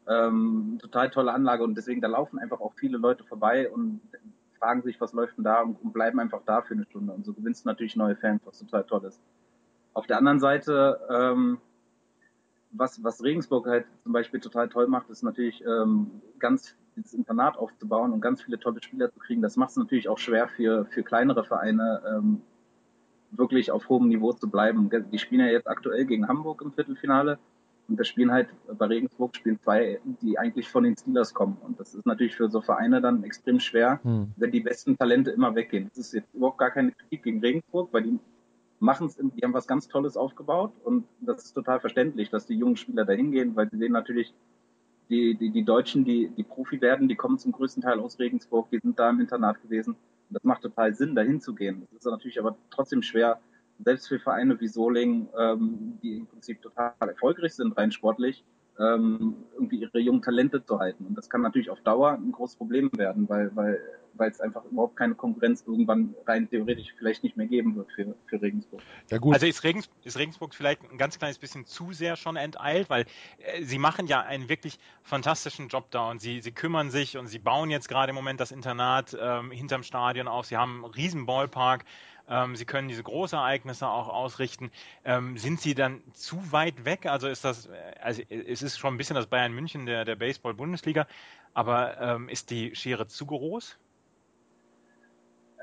Ähm, 0.08 0.78
total 0.82 1.10
tolle 1.12 1.32
Anlage 1.32 1.64
und 1.64 1.76
deswegen 1.76 2.02
da 2.02 2.08
laufen 2.08 2.40
einfach 2.40 2.60
auch 2.60 2.74
viele 2.76 2.98
Leute 2.98 3.24
vorbei 3.24 3.70
und 3.72 4.02
fragen 4.58 4.82
sich, 4.82 5.00
was 5.00 5.14
läuft 5.14 5.38
denn 5.38 5.44
da 5.44 5.62
und, 5.62 5.82
und 5.82 5.94
bleiben 5.94 6.20
einfach 6.20 6.42
da 6.46 6.62
für 6.62 6.74
eine 6.74 6.86
Stunde. 6.86 7.14
Und 7.14 7.26
so 7.26 7.34
gewinnst 7.34 7.66
du 7.66 7.70
natürlich 7.70 7.96
neue 7.96 8.16
Fans, 8.16 8.42
was 8.46 8.60
total 8.60 8.84
toll 8.84 9.06
ist. 9.06 9.20
Auf 9.94 10.08
der 10.08 10.18
anderen 10.18 10.40
Seite, 10.40 11.00
ähm, 11.10 11.58
was, 12.72 13.04
was 13.04 13.24
Regensburg 13.24 13.68
halt 13.68 13.86
zum 14.04 14.14
Beispiel 14.14 14.40
total 14.40 14.70
toll 14.70 14.88
macht, 14.88 15.10
ist 15.10 15.24
natürlich 15.24 15.64
ähm, 15.66 16.22
ganz 16.40 16.76
das 16.96 17.14
Internat 17.14 17.58
aufzubauen 17.58 18.12
und 18.12 18.22
ganz 18.22 18.42
viele 18.42 18.60
tolle 18.60 18.82
Spieler 18.82 19.12
zu 19.12 19.20
kriegen. 19.20 19.42
Das 19.42 19.58
macht 19.58 19.72
es 19.72 19.78
natürlich 19.78 20.10
auch 20.10 20.18
schwer 20.18 20.48
für, 20.48 20.86
für 20.86 21.04
kleinere 21.04 21.44
Vereine, 21.44 22.02
ähm, 22.08 22.42
wirklich 23.32 23.72
auf 23.72 23.88
hohem 23.90 24.10
Niveau 24.10 24.34
zu 24.34 24.50
bleiben. 24.50 24.90
Die 25.12 25.18
spielen 25.18 25.42
ja 25.42 25.52
jetzt 25.52 25.68
aktuell 25.68 26.06
gegen 26.06 26.28
Hamburg 26.28 26.62
im 26.62 26.74
Viertelfinale. 26.74 27.40
Und 27.88 28.00
da 28.00 28.04
spielen 28.04 28.32
halt 28.32 28.48
bei 28.78 28.86
Regensburg 28.86 29.36
spielen 29.36 29.60
zwei, 29.60 30.00
die 30.22 30.38
eigentlich 30.38 30.70
von 30.70 30.84
den 30.84 30.96
Steelers 30.96 31.34
kommen. 31.34 31.58
Und 31.62 31.80
das 31.80 31.94
ist 31.94 32.06
natürlich 32.06 32.36
für 32.36 32.50
so 32.50 32.62
Vereine 32.62 33.02
dann 33.02 33.24
extrem 33.24 33.60
schwer, 33.60 34.00
hm. 34.04 34.32
wenn 34.38 34.52
die 34.52 34.62
besten 34.62 34.98
Talente 34.98 35.32
immer 35.32 35.56
weggehen. 35.56 35.90
Das 35.90 35.98
ist 35.98 36.14
jetzt 36.14 36.34
überhaupt 36.34 36.58
gar 36.58 36.72
keine 36.72 36.92
Kritik 36.92 37.24
gegen 37.24 37.40
Regensburg, 37.40 37.90
weil 37.92 38.04
die 38.04 38.20
machen 38.82 39.08
es, 39.08 39.16
die 39.16 39.42
haben 39.44 39.54
was 39.54 39.68
ganz 39.68 39.88
Tolles 39.88 40.18
aufgebaut 40.18 40.74
und 40.84 41.06
das 41.20 41.46
ist 41.46 41.54
total 41.54 41.80
verständlich, 41.80 42.30
dass 42.30 42.48
die 42.48 42.56
jungen 42.56 42.76
Spieler 42.76 43.06
da 43.06 43.14
hingehen, 43.14 43.56
weil 43.56 43.70
sie 43.70 43.78
sehen 43.78 43.92
natürlich, 43.92 44.34
die, 45.10 45.36
die, 45.36 45.52
die 45.52 45.64
Deutschen, 45.64 46.06
die, 46.06 46.30
die 46.30 46.44
Profi 46.44 46.82
werden, 46.82 47.08
die 47.08 47.16
kommen 47.16 47.38
zum 47.38 47.52
größten 47.52 47.84
Teil 47.84 48.00
aus 48.00 48.18
Regensburg, 48.18 48.70
die 48.72 48.80
sind 48.80 48.98
da 48.98 49.10
im 49.10 49.20
Internat 49.20 49.62
gewesen. 49.62 49.92
Und 49.94 50.36
das 50.36 50.44
macht 50.44 50.62
total 50.62 50.96
Sinn, 50.96 51.16
da 51.16 51.22
hinzugehen. 51.22 51.86
Das 51.92 52.06
ist 52.06 52.10
natürlich 52.10 52.40
aber 52.40 52.56
trotzdem 52.70 53.02
schwer, 53.04 53.40
selbst 53.84 54.08
für 54.08 54.20
Vereine 54.20 54.60
wie 54.60 54.68
Soling, 54.68 55.28
ähm, 55.38 56.00
die 56.02 56.18
im 56.18 56.28
Prinzip 56.28 56.62
total 56.62 56.94
erfolgreich 57.00 57.54
sind, 57.54 57.78
rein 57.78 57.92
sportlich, 57.92 58.44
ähm, 58.80 59.36
irgendwie 59.54 59.82
ihre 59.82 60.00
jungen 60.00 60.22
Talente 60.22 60.64
zu 60.64 60.80
halten. 60.80 61.06
Und 61.06 61.18
das 61.18 61.30
kann 61.30 61.42
natürlich 61.42 61.70
auf 61.70 61.82
Dauer 61.82 62.14
ein 62.14 62.32
großes 62.32 62.56
Problem 62.56 62.90
werden, 62.96 63.28
weil, 63.28 63.54
weil 63.56 63.82
weil 64.14 64.32
es 64.32 64.40
einfach 64.40 64.64
überhaupt 64.66 64.96
keine 64.96 65.16
Konkurrenz 65.16 65.64
irgendwann 65.66 66.16
rein 66.28 66.50
theoretisch 66.50 66.94
vielleicht 66.98 67.24
nicht 67.24 67.38
mehr 67.38 67.48
geben 67.48 67.76
wird 67.76 67.92
für, 67.92 68.16
für 68.28 68.42
Regensburg. 68.42 68.82
Ja, 69.10 69.18
gut. 69.18 69.34
Also 69.34 69.46
ist, 69.46 69.64
Regens, 69.64 69.90
ist 70.04 70.18
Regensburg 70.18 70.54
vielleicht 70.54 70.82
ein 70.90 70.98
ganz 70.98 71.18
kleines 71.18 71.38
bisschen 71.38 71.66
zu 71.66 71.94
sehr 71.94 72.16
schon 72.16 72.36
enteilt, 72.36 72.90
weil 72.90 73.06
äh, 73.38 73.64
sie 73.64 73.80
machen 73.80 74.08
ja 74.08 74.22
einen 74.22 74.50
wirklich 74.50 74.80
fantastischen 75.04 75.68
Job 75.68 75.92
da 75.92 76.10
und 76.10 76.22
sie, 76.22 76.42
sie 76.42 76.52
kümmern 76.52 76.92
sich 76.92 77.18
und 77.18 77.28
sie 77.28 77.40
bauen 77.40 77.70
jetzt 77.70 77.90
gerade 77.90 78.10
im 78.10 78.16
Moment 78.16 78.40
das 78.40 78.52
Internat 78.52 79.18
ähm, 79.20 79.52
hinterm 79.52 79.84
Stadion 79.84 80.28
auf. 80.28 80.46
Sie 80.46 80.58
haben 80.58 80.84
einen 80.84 80.94
riesen 80.94 81.26
Ballpark. 81.26 81.86
Ähm, 82.32 82.56
sie 82.56 82.66
können 82.66 82.88
diese 82.88 83.04
Großereignisse 83.04 83.88
auch 83.88 84.08
ausrichten. 84.08 84.72
Ähm, 85.04 85.38
sind 85.38 85.60
Sie 85.60 85.76
dann 85.76 86.02
zu 86.14 86.52
weit 86.52 86.86
weg? 86.86 87.06
Also 87.06 87.28
ist 87.28 87.44
das, 87.44 87.66
äh, 87.66 87.72
also 88.02 88.22
es 88.30 88.62
ist 88.62 88.78
schon 88.78 88.94
ein 88.94 88.98
bisschen 88.98 89.16
das 89.16 89.28
Bayern 89.28 89.52
München 89.52 89.86
der, 89.86 90.06
der 90.06 90.16
Baseball-Bundesliga, 90.16 91.08
aber 91.54 92.00
ähm, 92.00 92.30
ist 92.30 92.50
die 92.50 92.74
Schere 92.74 93.08
zu 93.08 93.26
groß? 93.26 93.78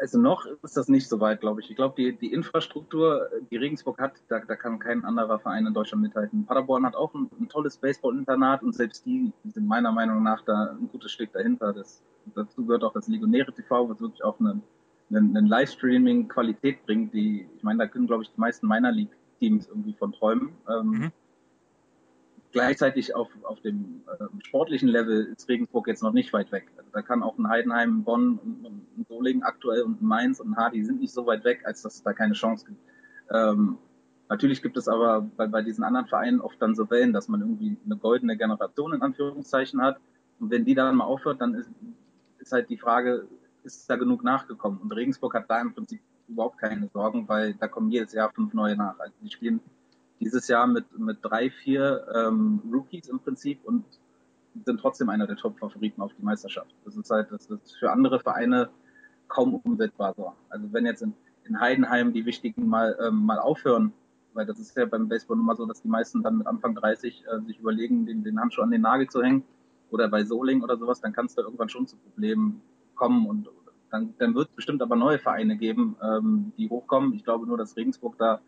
Also 0.00 0.18
noch 0.18 0.46
ist 0.62 0.76
das 0.76 0.88
nicht 0.88 1.08
so 1.08 1.20
weit, 1.20 1.40
glaube 1.40 1.60
ich. 1.60 1.70
Ich 1.70 1.76
glaube, 1.76 1.94
die, 1.96 2.16
die 2.16 2.32
Infrastruktur, 2.32 3.28
die 3.50 3.56
Regensburg 3.56 3.98
hat, 4.00 4.12
da, 4.28 4.40
da 4.40 4.56
kann 4.56 4.78
kein 4.78 5.04
anderer 5.04 5.38
Verein 5.38 5.66
in 5.66 5.74
Deutschland 5.74 6.02
mithalten. 6.02 6.46
Paderborn 6.46 6.84
hat 6.84 6.96
auch 6.96 7.14
ein, 7.14 7.30
ein 7.40 7.48
tolles 7.48 7.76
Baseball-Internat 7.76 8.62
und 8.62 8.74
selbst 8.74 9.04
die 9.06 9.32
sind 9.44 9.66
meiner 9.66 9.92
Meinung 9.92 10.22
nach 10.22 10.42
da 10.44 10.76
ein 10.78 10.88
gutes 10.90 11.12
Stück 11.12 11.32
dahinter. 11.32 11.72
Das, 11.72 12.02
dazu 12.34 12.64
gehört 12.64 12.84
auch 12.84 12.92
das 12.92 13.08
Legionäre 13.08 13.52
TV, 13.52 13.88
was 13.88 14.00
wirklich 14.00 14.24
auch 14.24 14.38
eine, 14.40 14.60
eine, 15.10 15.18
eine 15.18 15.40
Livestreaming-Qualität 15.48 16.84
bringt, 16.86 17.14
die, 17.14 17.46
ich 17.56 17.62
meine, 17.62 17.78
da 17.78 17.86
können, 17.86 18.06
glaube 18.06 18.24
ich, 18.24 18.30
die 18.30 18.40
meisten 18.40 18.66
meiner 18.66 18.92
League-Teams 18.92 19.68
irgendwie 19.68 19.94
von 19.94 20.12
träumen. 20.12 20.52
Ähm, 20.68 20.86
mhm 20.86 21.12
gleichzeitig 22.52 23.14
auf, 23.14 23.28
auf 23.42 23.60
dem 23.60 24.02
äh, 24.06 24.24
sportlichen 24.44 24.88
Level 24.88 25.24
ist 25.26 25.48
Regensburg 25.48 25.86
jetzt 25.88 26.02
noch 26.02 26.12
nicht 26.12 26.32
weit 26.32 26.50
weg. 26.52 26.68
Also 26.76 26.90
da 26.92 27.02
kann 27.02 27.22
auch 27.22 27.36
ein 27.38 27.48
Heidenheim, 27.48 28.04
Bonn 28.04 28.38
und, 28.38 28.64
und, 28.64 28.86
und 28.96 29.08
Solingen 29.08 29.42
aktuell 29.42 29.82
und 29.82 30.02
Mainz 30.02 30.40
und 30.40 30.56
Hardy 30.56 30.84
sind 30.84 31.00
nicht 31.00 31.12
so 31.12 31.26
weit 31.26 31.44
weg, 31.44 31.62
als 31.64 31.82
dass 31.82 31.96
es 31.96 32.02
da 32.02 32.12
keine 32.12 32.34
Chance 32.34 32.66
gibt. 32.66 32.80
Ähm, 33.30 33.78
natürlich 34.28 34.62
gibt 34.62 34.76
es 34.76 34.88
aber 34.88 35.22
bei, 35.36 35.46
bei 35.46 35.62
diesen 35.62 35.84
anderen 35.84 36.06
Vereinen 36.06 36.40
oft 36.40 36.60
dann 36.60 36.74
so 36.74 36.88
Wellen, 36.90 37.12
dass 37.12 37.28
man 37.28 37.40
irgendwie 37.40 37.76
eine 37.84 37.96
goldene 37.96 38.36
Generation 38.36 38.94
in 38.94 39.02
Anführungszeichen 39.02 39.82
hat. 39.82 39.98
Und 40.40 40.50
wenn 40.50 40.64
die 40.64 40.74
dann 40.74 40.96
mal 40.96 41.04
aufhört, 41.04 41.40
dann 41.40 41.54
ist, 41.54 41.70
ist 42.38 42.52
halt 42.52 42.70
die 42.70 42.78
Frage, 42.78 43.26
ist 43.64 43.88
da 43.90 43.96
genug 43.96 44.24
nachgekommen? 44.24 44.78
Und 44.78 44.92
Regensburg 44.92 45.34
hat 45.34 45.50
da 45.50 45.60
im 45.60 45.74
Prinzip 45.74 46.00
überhaupt 46.28 46.58
keine 46.58 46.88
Sorgen, 46.88 47.28
weil 47.28 47.54
da 47.54 47.68
kommen 47.68 47.90
jedes 47.90 48.12
Jahr 48.12 48.30
fünf 48.32 48.54
neue 48.54 48.76
nach. 48.76 48.98
Also 48.98 49.14
die 49.20 49.30
spielen 49.30 49.60
dieses 50.20 50.48
Jahr 50.48 50.66
mit, 50.66 50.98
mit 50.98 51.18
drei, 51.22 51.50
vier 51.50 52.06
ähm, 52.14 52.60
Rookies 52.72 53.08
im 53.08 53.20
Prinzip 53.20 53.60
und 53.64 53.84
sind 54.64 54.80
trotzdem 54.80 55.08
einer 55.08 55.26
der 55.26 55.36
Top-Favoriten 55.36 56.02
auf 56.02 56.12
die 56.18 56.24
Meisterschaft. 56.24 56.74
Das 56.84 56.96
ist 56.96 57.10
halt, 57.10 57.30
das 57.30 57.46
ist 57.46 57.76
für 57.78 57.92
andere 57.92 58.18
Vereine 58.20 58.70
kaum 59.28 59.54
umsetzbar 59.54 60.14
so. 60.16 60.32
Also 60.48 60.72
wenn 60.72 60.86
jetzt 60.86 61.02
in, 61.02 61.14
in 61.44 61.60
Heidenheim 61.60 62.12
die 62.12 62.24
wichtigen 62.24 62.66
mal, 62.66 62.98
ähm, 63.00 63.24
mal 63.24 63.38
aufhören, 63.38 63.92
weil 64.34 64.46
das 64.46 64.58
ist 64.58 64.76
ja 64.76 64.86
beim 64.86 65.08
Baseball 65.08 65.36
nun 65.36 65.46
mal 65.46 65.56
so, 65.56 65.66
dass 65.66 65.82
die 65.82 65.88
meisten 65.88 66.22
dann 66.22 66.38
mit 66.38 66.46
Anfang 66.46 66.74
30 66.74 67.24
äh, 67.26 67.40
sich 67.46 67.58
überlegen, 67.58 68.06
den, 68.06 68.24
den 68.24 68.40
Handschuh 68.40 68.62
an 68.62 68.70
den 68.70 68.82
Nagel 68.82 69.08
zu 69.08 69.22
hängen 69.22 69.44
oder 69.90 70.08
bei 70.08 70.24
Soling 70.24 70.62
oder 70.62 70.76
sowas, 70.76 71.00
dann 71.00 71.12
kann 71.12 71.26
es 71.26 71.34
da 71.34 71.42
irgendwann 71.42 71.68
schon 71.68 71.86
zu 71.86 71.96
Problemen 71.96 72.60
kommen 72.94 73.26
und 73.26 73.48
dann, 73.90 74.14
dann 74.18 74.34
wird 74.34 74.50
es 74.50 74.56
bestimmt 74.56 74.82
aber 74.82 74.96
neue 74.96 75.18
Vereine 75.18 75.56
geben, 75.56 75.96
ähm, 76.02 76.52
die 76.58 76.68
hochkommen. 76.68 77.14
Ich 77.14 77.24
glaube 77.24 77.46
nur, 77.46 77.56
dass 77.56 77.76
Regensburg 77.76 78.18
da 78.18 78.40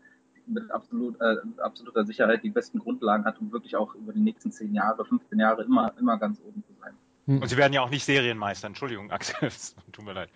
mit 0.51 0.71
absolut, 0.71 1.19
äh, 1.19 1.37
absoluter 1.57 2.05
Sicherheit 2.05 2.43
die 2.43 2.49
besten 2.49 2.79
Grundlagen 2.79 3.25
hat, 3.25 3.39
um 3.39 3.51
wirklich 3.51 3.75
auch 3.75 3.95
über 3.95 4.13
die 4.13 4.21
nächsten 4.21 4.51
10 4.51 4.73
Jahre, 4.73 5.05
15 5.05 5.39
Jahre 5.39 5.63
immer, 5.63 5.93
immer 5.99 6.17
ganz 6.17 6.39
oben 6.41 6.63
zu 6.63 6.73
sein. 6.81 6.93
Und 7.27 7.47
sie 7.47 7.57
werden 7.57 7.73
ja 7.73 7.81
auch 7.81 7.89
nicht 7.89 8.03
Serienmeister, 8.03 8.67
Entschuldigung, 8.67 9.11
Axel, 9.11 9.49
tut 9.91 10.05
mir 10.05 10.13
leid. 10.13 10.29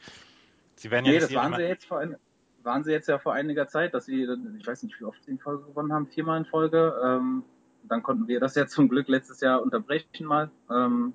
Sie 0.75 0.91
werden 0.91 1.05
ja 1.05 1.13
nee, 1.13 1.19
das 1.19 1.33
waren 1.33 1.55
sie 1.55 1.63
jetzt 1.63 1.85
vor 1.85 1.99
ein, 1.99 2.15
waren 2.63 2.83
sie 2.83 2.91
jetzt 2.91 3.07
ja 3.07 3.19
vor 3.19 3.33
einiger 3.33 3.67
Zeit, 3.67 3.93
dass 3.93 4.05
sie, 4.05 4.27
ich 4.59 4.67
weiß 4.67 4.83
nicht, 4.83 4.99
wie 4.99 5.05
oft 5.05 5.23
sie 5.23 5.31
in 5.31 5.39
Folge 5.39 5.63
gewonnen 5.65 5.93
haben, 5.93 6.07
viermal 6.07 6.39
in 6.39 6.45
Folge. 6.45 6.93
Ähm, 7.03 7.43
dann 7.83 8.03
konnten 8.03 8.27
wir 8.27 8.39
das 8.39 8.55
ja 8.55 8.67
zum 8.67 8.89
Glück 8.89 9.07
letztes 9.07 9.41
Jahr 9.41 9.61
unterbrechen 9.61 10.25
mal. 10.25 10.49
Ähm, 10.69 11.13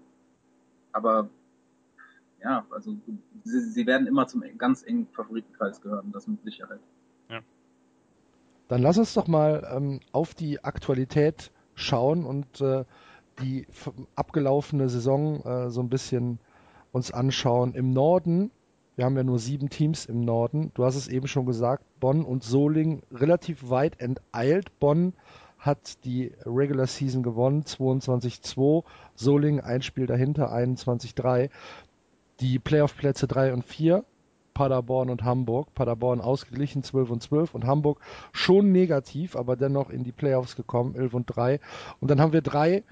aber 0.92 1.28
ja, 2.42 2.64
also 2.70 2.96
sie, 3.44 3.60
sie 3.60 3.86
werden 3.86 4.06
immer 4.06 4.26
zum 4.26 4.42
ganz 4.56 4.82
engen 4.82 5.08
Favoritenkreis 5.12 5.80
gehören, 5.80 6.10
das 6.12 6.26
mit 6.26 6.42
Sicherheit. 6.42 6.80
Dann 8.70 8.82
lass 8.82 8.98
uns 8.98 9.14
doch 9.14 9.26
mal 9.26 9.68
ähm, 9.74 9.98
auf 10.12 10.32
die 10.32 10.62
Aktualität 10.62 11.50
schauen 11.74 12.24
und 12.24 12.60
äh, 12.60 12.84
die 13.42 13.66
abgelaufene 14.14 14.88
Saison 14.88 15.42
äh, 15.44 15.70
so 15.70 15.80
ein 15.80 15.88
bisschen 15.88 16.38
uns 16.92 17.10
anschauen. 17.10 17.74
Im 17.74 17.90
Norden, 17.90 18.52
wir 18.94 19.06
haben 19.06 19.16
ja 19.16 19.24
nur 19.24 19.40
sieben 19.40 19.70
Teams 19.70 20.06
im 20.06 20.24
Norden, 20.24 20.70
du 20.74 20.84
hast 20.84 20.94
es 20.94 21.08
eben 21.08 21.26
schon 21.26 21.46
gesagt, 21.46 21.82
Bonn 21.98 22.24
und 22.24 22.44
Soling 22.44 23.02
relativ 23.10 23.70
weit 23.70 24.00
enteilt. 24.00 24.78
Bonn 24.78 25.14
hat 25.58 26.04
die 26.04 26.30
Regular 26.46 26.86
Season 26.86 27.24
gewonnen, 27.24 27.64
22-2, 27.64 28.84
Soling 29.16 29.58
ein 29.58 29.82
Spiel 29.82 30.06
dahinter, 30.06 30.54
21-3. 30.54 31.50
Die 32.38 32.60
Playoff-Plätze 32.60 33.26
3 33.26 33.52
und 33.52 33.64
4, 33.64 34.04
Paderborn 34.54 35.10
und 35.10 35.24
Hamburg. 35.24 35.74
Paderborn 35.74 36.20
ausgeglichen 36.20 36.82
12 36.82 37.10
und 37.10 37.22
12 37.22 37.54
und 37.54 37.66
Hamburg 37.66 38.00
schon 38.32 38.72
negativ, 38.72 39.36
aber 39.36 39.56
dennoch 39.56 39.90
in 39.90 40.04
die 40.04 40.12
Playoffs 40.12 40.56
gekommen, 40.56 40.94
11 40.94 41.14
und 41.14 41.26
3. 41.26 41.60
Und 42.00 42.10
dann 42.10 42.20
haben 42.20 42.32
wir 42.32 42.42
drei 42.42 42.84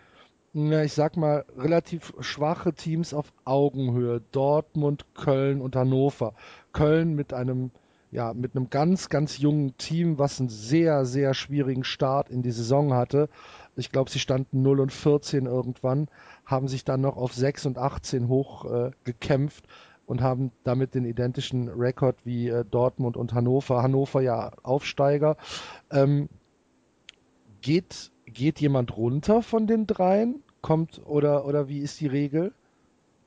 ich 0.54 0.92
sag 0.94 1.16
mal, 1.16 1.44
relativ 1.56 2.14
schwache 2.20 2.72
Teams 2.72 3.12
auf 3.12 3.32
Augenhöhe. 3.44 4.22
Dortmund, 4.32 5.04
Köln 5.14 5.60
und 5.60 5.76
Hannover. 5.76 6.34
Köln 6.72 7.14
mit 7.14 7.34
einem, 7.34 7.70
ja, 8.10 8.32
mit 8.32 8.56
einem 8.56 8.70
ganz, 8.70 9.08
ganz 9.08 9.38
jungen 9.38 9.76
Team, 9.76 10.18
was 10.18 10.40
einen 10.40 10.48
sehr, 10.48 11.04
sehr 11.04 11.34
schwierigen 11.34 11.84
Start 11.84 12.30
in 12.30 12.42
die 12.42 12.50
Saison 12.50 12.94
hatte. 12.94 13.28
Ich 13.76 13.92
glaube, 13.92 14.10
sie 14.10 14.18
standen 14.18 14.62
0 14.62 14.80
und 14.80 14.92
14 14.92 15.46
irgendwann, 15.46 16.08
haben 16.44 16.66
sich 16.66 16.84
dann 16.84 17.02
noch 17.02 17.16
auf 17.16 17.34
6 17.34 17.66
und 17.66 17.78
18 17.78 18.28
hoch 18.28 18.64
äh, 18.64 18.90
gekämpft 19.04 19.64
und 20.08 20.22
haben 20.22 20.52
damit 20.64 20.94
den 20.94 21.04
identischen 21.04 21.68
Rekord 21.68 22.16
wie 22.24 22.48
äh, 22.48 22.64
Dortmund 22.64 23.16
und 23.16 23.34
Hannover. 23.34 23.82
Hannover 23.82 24.22
ja 24.22 24.52
Aufsteiger. 24.62 25.36
Ähm, 25.90 26.30
geht 27.60 28.10
geht 28.24 28.58
jemand 28.58 28.96
runter 28.96 29.42
von 29.42 29.66
den 29.66 29.86
dreien? 29.86 30.42
Kommt 30.62 31.02
oder 31.04 31.44
oder 31.44 31.68
wie 31.68 31.80
ist 31.80 32.00
die 32.00 32.06
Regel 32.06 32.52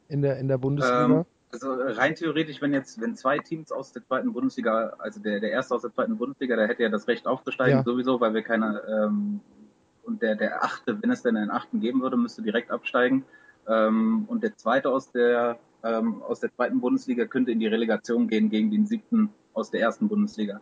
in 0.09 0.23
der 0.23 0.39
in 0.39 0.47
der 0.47 0.57
Bundesliga? 0.57 1.05
Ähm, 1.05 1.25
also 1.53 1.71
rein 1.71 2.15
theoretisch, 2.15 2.61
wenn 2.61 2.73
jetzt 2.73 2.99
wenn 2.99 3.15
zwei 3.15 3.37
Teams 3.37 3.71
aus 3.71 3.91
der 3.91 4.03
zweiten 4.03 4.33
Bundesliga, 4.33 4.95
also 4.97 5.19
der 5.19 5.39
der 5.39 5.51
erste 5.51 5.75
aus 5.75 5.83
der 5.83 5.93
zweiten 5.93 6.17
Bundesliga, 6.17 6.55
der 6.55 6.67
hätte 6.67 6.81
ja 6.81 6.89
das 6.89 7.07
Recht 7.07 7.27
aufzusteigen 7.27 7.77
ja. 7.77 7.83
sowieso, 7.83 8.19
weil 8.19 8.33
wir 8.33 8.41
keine 8.41 8.81
ähm, 8.89 9.39
und 10.03 10.23
der 10.23 10.35
der 10.35 10.63
achte, 10.63 10.99
wenn 10.99 11.11
es 11.11 11.21
denn 11.21 11.37
einen 11.37 11.51
achten 11.51 11.79
geben 11.79 12.01
würde, 12.01 12.17
müsste 12.17 12.41
direkt 12.41 12.71
absteigen. 12.71 13.23
Ähm, 13.67 14.25
und 14.27 14.41
der 14.41 14.57
zweite 14.57 14.89
aus 14.89 15.11
der 15.11 15.59
ähm, 15.83 16.21
aus 16.23 16.39
der 16.39 16.53
zweiten 16.53 16.79
Bundesliga 16.79 17.25
könnte 17.25 17.51
in 17.51 17.59
die 17.59 17.67
Relegation 17.67 18.27
gehen 18.27 18.49
gegen 18.49 18.71
den 18.71 18.85
siebten 18.85 19.29
aus 19.53 19.71
der 19.71 19.81
ersten 19.81 20.07
Bundesliga 20.07 20.61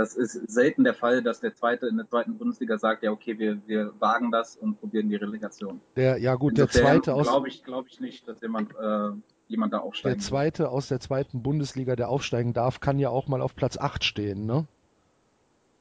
das 0.00 0.14
ist 0.14 0.32
selten 0.50 0.84
der 0.84 0.94
Fall, 0.94 1.22
dass 1.22 1.40
der 1.40 1.54
zweite 1.54 1.86
in 1.86 1.96
der 1.96 2.08
zweiten 2.08 2.38
Bundesliga 2.38 2.78
sagt, 2.78 3.02
ja 3.02 3.10
okay, 3.10 3.38
wir, 3.38 3.60
wir 3.66 3.92
wagen 4.00 4.30
das 4.30 4.56
und 4.56 4.80
probieren 4.80 5.08
die 5.08 5.16
Relegation. 5.16 5.80
Der, 5.96 6.18
ja 6.18 6.34
gut, 6.36 6.58
Insofern 6.58 6.82
der 6.82 6.92
zweite 7.02 7.14
aus. 7.14 7.28
Glaube 7.28 7.48
ich, 7.48 7.64
glaube 7.64 7.88
ich 7.88 8.00
nicht, 8.00 8.26
dass 8.26 8.40
jemand, 8.40 8.72
äh, 8.76 9.10
jemand 9.48 9.72
da 9.72 9.78
aufsteigen 9.78 10.18
Der 10.18 10.24
zweite 10.24 10.62
wird. 10.64 10.72
aus 10.72 10.88
der 10.88 11.00
zweiten 11.00 11.42
Bundesliga, 11.42 11.96
der 11.96 12.08
aufsteigen 12.08 12.52
darf, 12.52 12.80
kann 12.80 12.98
ja 12.98 13.10
auch 13.10 13.28
mal 13.28 13.42
auf 13.42 13.54
Platz 13.54 13.76
8 13.76 14.04
stehen, 14.04 14.46
ne? 14.46 14.66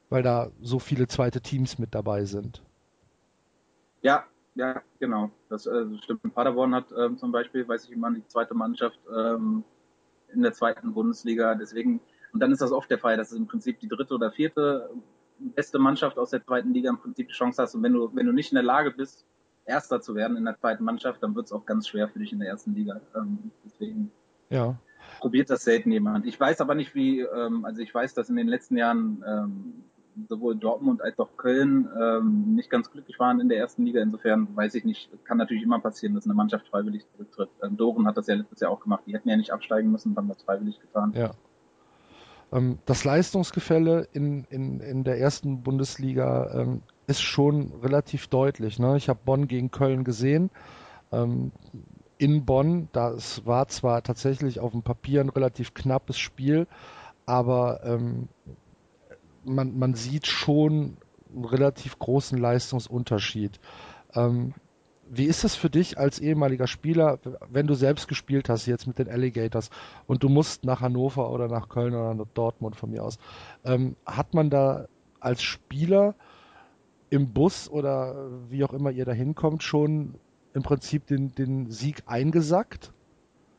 Weil 0.10 0.24
da 0.24 0.52
so 0.60 0.80
viele 0.80 1.08
zweite 1.08 1.40
Teams 1.40 1.78
mit 1.78 1.94
dabei 1.94 2.26
sind. 2.26 2.64
Ja, 4.02 4.26
ja, 4.56 4.82
genau. 5.00 5.32
Das 5.50 5.66
äh, 5.66 5.86
stimmt. 6.04 6.34
Paderborn 6.34 6.76
hat 6.76 6.92
ähm, 6.98 7.18
zum 7.18 7.32
Beispiel, 7.32 7.68
weiß 7.68 7.86
ich 7.86 7.92
immer, 7.92 8.12
die 8.12 8.26
zweite 8.28 8.54
Mannschaft 8.54 9.00
ähm, 9.16 9.64
in 10.34 10.42
der 10.42 10.54
zweiten 10.54 10.94
Bundesliga. 10.94 11.56
Deswegen 11.56 12.02
und 12.32 12.42
dann 12.42 12.52
ist 12.52 12.62
das 12.62 12.72
oft 12.72 12.90
der 12.90 13.00
Fall, 13.00 13.18
dass 13.18 13.32
es 13.32 13.38
im 13.38 13.48
Prinzip 13.48 13.80
die 13.80 13.88
dritte 13.88 14.14
oder 14.14 14.32
vierte 14.32 14.90
beste 15.40 15.80
Mannschaft 15.80 16.18
aus 16.18 16.32
der 16.32 16.44
zweiten 16.44 16.74
Liga 16.74 16.90
im 16.90 16.98
Prinzip 16.98 17.30
die 17.30 17.34
Chance 17.34 17.62
hast. 17.62 17.74
Und 17.74 17.84
wenn 17.84 17.94
du, 17.94 18.14
wenn 18.14 18.26
du 18.26 18.34
nicht 18.34 18.52
in 18.52 18.56
der 18.56 18.64
Lage 18.64 18.92
bist, 18.92 19.26
Erster 19.66 20.02
zu 20.02 20.16
werden 20.16 20.36
in 20.36 20.46
der 20.46 20.58
zweiten 20.58 20.84
Mannschaft, 20.84 21.22
dann 21.22 21.36
wird 21.36 21.46
es 21.46 21.52
auch 21.52 21.66
ganz 21.66 21.88
schwer 21.88 22.10
für 22.10 22.20
dich 22.20 22.34
in 22.34 22.40
der 22.40 22.50
ersten 22.50 22.74
Liga. 22.74 23.00
Ähm, 23.16 23.52
deswegen 23.64 24.12
ja. 24.50 24.76
probiert 25.20 25.50
das 25.50 25.64
selten 25.64 25.92
jemand. 25.92 26.26
Ich 26.26 26.40
weiß 26.40 26.60
aber 26.60 26.74
nicht, 26.76 26.96
wie, 26.96 27.22
ähm, 27.22 27.66
also 27.66 27.82
ich 27.82 27.94
weiß, 27.94 28.16
dass 28.16 28.30
in 28.30 28.36
den 28.36 28.48
letzten 28.48 28.78
Jahren 28.78 29.24
ähm, 29.28 29.84
sowohl 30.28 30.56
Dortmund 30.56 31.02
als 31.02 31.18
auch 31.20 31.30
Köln 31.38 31.88
ähm, 32.00 32.56
nicht 32.56 32.70
ganz 32.70 32.92
glücklich 32.92 33.20
waren 33.20 33.40
in 33.40 33.50
der 33.50 33.58
ersten 33.58 33.86
Liga. 33.86 34.02
Insofern 34.02 34.56
weiß 34.56 34.76
ich 34.76 34.86
nicht, 34.86 35.10
kann 35.26 35.38
natürlich 35.38 35.64
immer 35.64 35.80
passieren, 35.80 36.16
dass 36.16 36.26
eine 36.26 36.34
Mannschaft 36.34 36.68
freiwillig 36.68 37.06
zurücktritt. 37.14 37.50
Ähm, 37.64 37.78
Doren 37.78 38.06
hat 38.06 38.18
das 38.18 38.28
ja 38.28 38.36
letztes 38.36 38.60
Jahr 38.60 38.72
auch 38.72 38.80
gemacht. 38.80 39.04
Die 39.06 39.14
hätten 39.14 39.30
ja 39.30 39.38
nicht 39.38 39.52
absteigen 39.52 39.92
müssen, 39.92 40.16
haben 40.16 40.28
das 40.28 40.42
freiwillig 40.44 40.80
getan. 40.80 41.14
Ja. 41.16 41.32
Ähm, 42.52 42.80
das 42.86 43.04
Leistungsgefälle 43.04 44.08
in, 44.12 44.46
in, 44.50 44.80
in 44.80 45.04
der 45.04 45.20
ersten 45.20 45.62
Bundesliga 45.62 46.52
ähm, 46.54 46.82
ist 47.08 47.22
schon 47.22 47.74
relativ 47.82 48.28
deutlich. 48.28 48.80
Ne? 48.80 48.98
Ich 48.98 49.10
habe 49.10 49.20
Bonn 49.24 49.48
gegen 49.48 49.72
Köln 49.72 50.04
gesehen. 50.04 50.50
Ähm, 51.12 51.52
in 52.18 52.46
Bonn, 52.46 52.90
das 52.92 53.46
war 53.46 53.68
zwar 53.70 54.04
tatsächlich 54.04 54.60
auf 54.60 54.72
dem 54.72 54.84
Papier 54.84 55.22
ein 55.22 55.30
relativ 55.30 55.74
knappes 55.74 56.20
Spiel, 56.20 56.68
aber 57.26 57.82
ähm, 57.84 58.28
man, 59.50 59.78
man 59.78 59.94
sieht 59.96 60.28
schon 60.28 60.98
einen 61.34 61.46
relativ 61.46 62.00
großen 62.00 62.38
Leistungsunterschied. 62.38 63.60
Ähm, 64.14 64.54
wie 65.12 65.26
ist 65.26 65.44
das 65.44 65.56
für 65.56 65.70
dich 65.70 65.98
als 65.98 66.20
ehemaliger 66.20 66.68
Spieler, 66.68 67.18
wenn 67.50 67.66
du 67.66 67.74
selbst 67.74 68.08
gespielt 68.08 68.48
hast 68.48 68.68
jetzt 68.68 68.86
mit 68.86 69.00
den 69.00 69.10
Alligators 69.10 69.72
und 70.06 70.24
du 70.24 70.30
musst 70.30 70.64
nach 70.64 70.82
Hannover 70.82 71.32
oder 71.32 71.48
nach 71.48 71.68
Köln 71.68 71.96
oder 71.96 72.14
nach 72.14 72.28
Dortmund 72.34 72.76
von 72.76 72.92
mir 72.92 73.04
aus? 73.04 73.18
Ähm, 73.64 73.96
hat 74.06 74.34
man 74.34 74.50
da 74.50 74.88
als 75.20 75.42
Spieler 75.42 76.16
im 77.10 77.34
Bus 77.34 77.70
oder 77.70 78.30
wie 78.50 78.64
auch 78.64 78.74
immer 78.74 78.92
ihr 78.92 79.06
da 79.06 79.12
hinkommt 79.12 79.64
schon 79.64 80.16
im 80.54 80.62
Prinzip 80.62 81.08
den, 81.08 81.34
den 81.34 81.72
Sieg 81.72 82.04
eingesackt? 82.06 82.94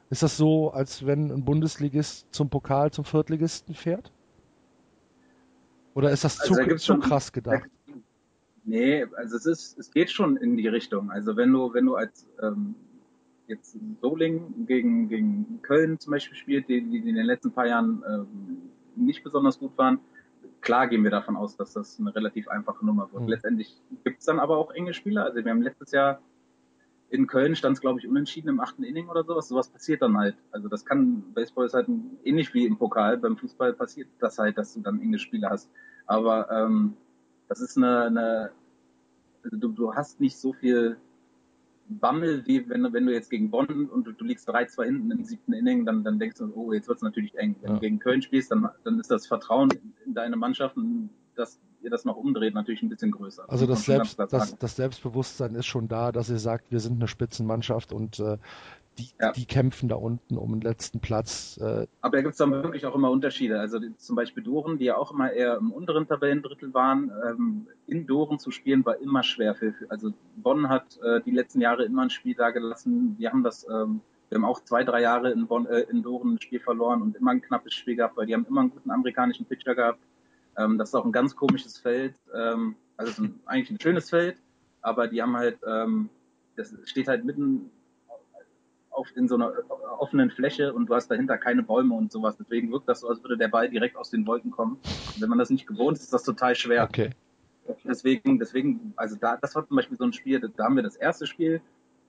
Ist 0.09 0.23
das 0.23 0.37
so, 0.37 0.71
als 0.71 1.05
wenn 1.05 1.33
ein 1.33 1.45
Bundesligist 1.45 2.27
zum 2.33 2.49
Pokal 2.49 2.93
zum 2.93 3.05
Viertligisten 3.05 3.75
fährt? 3.75 4.13
Oder 5.95 6.11
ist 6.11 6.25
das 6.25 6.41
also 6.41 6.55
zu, 6.55 6.69
da 6.69 6.77
zu 6.77 6.99
krass 6.99 7.33
gedacht? 7.33 7.69
Nee, 8.65 9.05
also 9.17 9.37
es 9.37 9.47
ist, 9.47 9.79
es 9.79 9.91
geht 9.91 10.11
schon 10.11 10.37
in 10.37 10.57
die 10.57 10.69
Richtung. 10.69 11.11
Also 11.11 11.37
wenn 11.37 11.53
du, 11.53 11.73
wenn 11.73 11.87
du 11.87 11.97
als 11.97 12.27
ähm, 12.43 12.75
jetzt 13.47 13.77
Soling 14.01 14.67
gegen, 14.67 15.09
gegen 15.09 15.61
Köln 15.63 15.99
zum 15.99 16.13
Beispiel 16.13 16.37
spielt, 16.37 16.69
die, 16.69 16.83
die 16.83 16.99
in 16.99 17.17
den 17.17 17.27
letzten 17.27 17.53
paar 17.53 17.67
Jahren 17.67 18.03
ähm, 18.09 18.71
nicht 18.97 19.25
besonders 19.25 19.59
gut 19.59 19.77
waren, 19.77 19.99
klar 20.61 20.89
gehen 20.89 21.03
wir 21.03 21.11
davon 21.11 21.37
aus, 21.37 21.57
dass 21.57 21.73
das 21.73 21.99
eine 21.99 22.15
relativ 22.15 22.49
einfache 22.49 22.85
Nummer 22.85 23.11
wird. 23.13 23.25
Mhm. 23.25 23.29
Letztendlich 23.29 23.77
gibt 24.05 24.21
es 24.21 24.27
dann 24.27 24.39
aber 24.39 24.57
auch 24.57 24.71
enge 24.73 24.95
Spieler. 24.95 25.25
Also 25.25 25.45
wir 25.45 25.51
haben 25.51 25.63
letztes 25.63 25.91
Jahr 25.91 26.21
in 27.11 27.27
Köln 27.27 27.57
stand 27.57 27.77
es, 27.77 27.81
glaube 27.81 27.99
ich, 27.99 28.09
unentschieden 28.09 28.49
im 28.49 28.61
achten 28.61 28.85
Inning 28.85 29.09
oder 29.09 29.25
sowas. 29.25 29.49
Sowas 29.49 29.69
passiert 29.69 30.03
dann 30.03 30.17
halt. 30.17 30.37
Also 30.53 30.69
das 30.69 30.85
kann, 30.85 31.33
Baseball 31.35 31.67
ist 31.67 31.75
halt 31.75 31.89
ähnlich 32.25 32.55
wie 32.55 32.67
im 32.67 32.79
Pokal. 32.79 33.19
Beim 33.19 33.37
Fußball 33.37 33.73
passiert 33.73 34.09
das 34.21 34.39
halt, 34.39 34.57
dass 34.57 34.75
du 34.75 34.81
dann 34.81 35.01
enge 35.01 35.19
Spiele 35.19 35.51
hast. 35.51 35.71
Aber 36.07 36.51
ähm, 36.51 36.95
das 37.49 37.61
ist 37.61 37.77
eine, 37.77 38.05
eine 38.05 38.51
also 39.43 39.57
du, 39.57 39.69
du 39.69 39.95
hast 39.95 40.21
nicht 40.21 40.39
so 40.39 40.53
viel 40.53 40.99
Bammel, 41.89 42.47
wie 42.47 42.69
wenn, 42.69 42.93
wenn 42.93 43.07
du 43.07 43.13
jetzt 43.13 43.31
gegen 43.31 43.51
Bonn 43.51 43.87
und 43.87 44.07
du, 44.07 44.13
du 44.13 44.25
liegst 44.25 44.49
3-2 44.49 44.85
hinten 44.85 45.11
im 45.11 45.25
siebten 45.25 45.53
Inning, 45.53 45.85
dann, 45.85 46.05
dann 46.05 46.21
denkst 46.21 46.39
du, 46.39 46.53
oh, 46.55 46.73
jetzt 46.73 46.87
wird 46.87 46.99
es 46.99 47.03
natürlich 47.03 47.37
eng. 47.37 47.57
Wenn 47.61 47.71
ja. 47.71 47.75
du 47.75 47.81
gegen 47.81 47.99
Köln 47.99 48.23
spielst, 48.23 48.53
dann, 48.53 48.69
dann 48.85 49.01
ist 49.01 49.11
das 49.11 49.27
Vertrauen 49.27 49.71
in 50.07 50.15
deine 50.15 50.37
Mannschaft, 50.37 50.77
dass 51.35 51.61
ihr 51.83 51.91
das 51.91 52.05
noch 52.05 52.17
umdreht, 52.17 52.55
natürlich 52.55 52.83
ein 52.83 52.89
bisschen 52.89 53.11
größer. 53.11 53.45
Also 53.49 53.67
das, 53.67 53.85
Selbst, 53.85 54.19
das, 54.19 54.57
das, 54.57 54.77
Selbstbewusstsein 54.77 55.55
ist 55.55 55.67
schon 55.67 55.89
da, 55.89 56.13
dass 56.13 56.31
ihr 56.31 56.39
sagt, 56.39 56.71
wir 56.71 56.81
sind 56.81 56.97
eine 56.97 57.09
Spitzenmannschaft 57.09 57.93
und 57.93 58.19
äh, 58.21 58.39
die, 58.99 59.09
ja. 59.21 59.33
die 59.33 59.47
kämpfen 59.47 59.89
da 59.89 59.97
unten 59.97 60.37
um 60.37 60.53
den 60.53 60.61
letzten 60.61 61.01
Platz. 61.01 61.59
Äh. 61.61 61.87
Aber 62.01 62.17
da 62.17 62.23
gibt 62.23 62.33
es 62.33 62.39
dann 62.39 62.51
wirklich 62.51 62.87
auch 62.87 62.95
immer 62.95 63.11
Unterschiede. 63.11 63.59
Also 63.59 63.79
die, 63.79 63.97
zum 63.97 64.17
Beispiel 64.17 64.43
Doren, 64.43 64.79
die 64.79 64.87
ja 64.87 64.97
auch 64.97 65.13
immer 65.13 65.33
eher 65.33 65.57
im 65.57 65.73
unteren 65.73 66.07
Tabellendrittel 66.07 66.75
waren, 66.75 67.11
ähm, 67.27 67.67
in 67.87 68.07
Doren 68.07 68.39
zu 68.39 68.51
spielen 68.51 68.85
war 68.85 69.01
immer 69.01 69.23
schwer. 69.23 69.55
Für, 69.55 69.75
also 69.89 70.13
Bonn 70.37 70.69
hat 70.69 70.99
äh, 71.03 71.21
die 71.23 71.31
letzten 71.31 71.61
Jahre 71.61 71.85
immer 71.85 72.03
ein 72.03 72.11
Spiel 72.11 72.35
da 72.35 72.51
gelassen. 72.51 73.17
Wir 73.19 73.31
haben 73.31 73.43
das, 73.43 73.67
ähm, 73.69 74.01
wir 74.29 74.37
haben 74.37 74.45
auch 74.45 74.61
zwei, 74.61 74.85
drei 74.85 75.01
Jahre 75.01 75.31
in, 75.31 75.47
Bonn, 75.47 75.67
äh, 75.67 75.81
in 75.91 76.03
Doren 76.03 76.35
ein 76.35 76.41
Spiel 76.41 76.61
verloren 76.61 77.03
und 77.03 77.17
immer 77.17 77.31
ein 77.31 77.43
knappes 77.43 77.75
Spiel 77.75 77.97
gehabt, 77.97 78.17
weil 78.17 78.27
die 78.27 78.35
haben 78.35 78.47
immer 78.49 78.61
einen 78.61 78.71
guten 78.71 78.91
amerikanischen 78.91 79.47
Pitcher 79.47 79.75
gehabt. 79.75 80.01
Ähm, 80.61 80.79
das 80.79 80.91
ist 80.91 80.95
auch 80.95 81.05
ein 81.05 81.13
ganz 81.13 81.35
komisches 81.35 81.79
Feld. 81.79 82.15
Ähm, 82.35 82.77
also 82.97 83.11
es 83.11 83.19
ist 83.19 83.25
ein, 83.25 83.41
eigentlich 83.47 83.71
ein 83.71 83.81
schönes 83.81 84.11
Feld, 84.11 84.37
aber 84.83 85.09
die 85.09 85.23
haben 85.23 85.37
halt, 85.37 85.59
ähm, 85.67 86.11
das 86.57 86.75
steht 86.85 87.09
halt 87.09 87.25
mitten 87.25 87.71
auf, 88.91 89.09
in 89.17 89.29
so 89.29 89.37
einer 89.37 89.53
offenen 89.99 90.31
Fläche 90.31 90.73
und 90.73 90.87
du 90.87 90.95
hast 90.95 91.09
dahinter 91.11 91.39
keine 91.39 91.63
Bäume 91.63 91.95
und 91.95 92.13
sowas. 92.13 92.37
Deswegen 92.37 92.71
wirkt 92.71 92.89
das 92.89 93.01
so, 93.01 93.09
als 93.09 93.23
würde 93.23 93.39
der 93.39 93.49
Ball 93.49 93.71
direkt 93.71 93.97
aus 93.97 94.11
den 94.11 94.27
Wolken 94.27 94.51
kommen. 94.51 94.79
Und 95.15 95.21
wenn 95.21 95.29
man 95.29 95.39
das 95.39 95.51
nicht 95.51 95.67
gewohnt 95.67 95.97
ist, 95.97 96.05
ist 96.05 96.13
das 96.13 96.25
total 96.25 96.55
schwer. 96.55 96.85
Okay. 96.85 97.11
Deswegen, 97.85 98.39
deswegen, 98.39 98.93
also 98.97 99.17
da, 99.17 99.37
das 99.37 99.55
war 99.55 99.67
zum 99.67 99.77
Beispiel 99.77 99.97
so 99.97 100.05
ein 100.05 100.13
Spiel, 100.13 100.41
da 100.41 100.65
haben 100.65 100.77
wir 100.77 100.83
das 100.83 100.97
erste 100.97 101.27
Spiel 101.27 101.61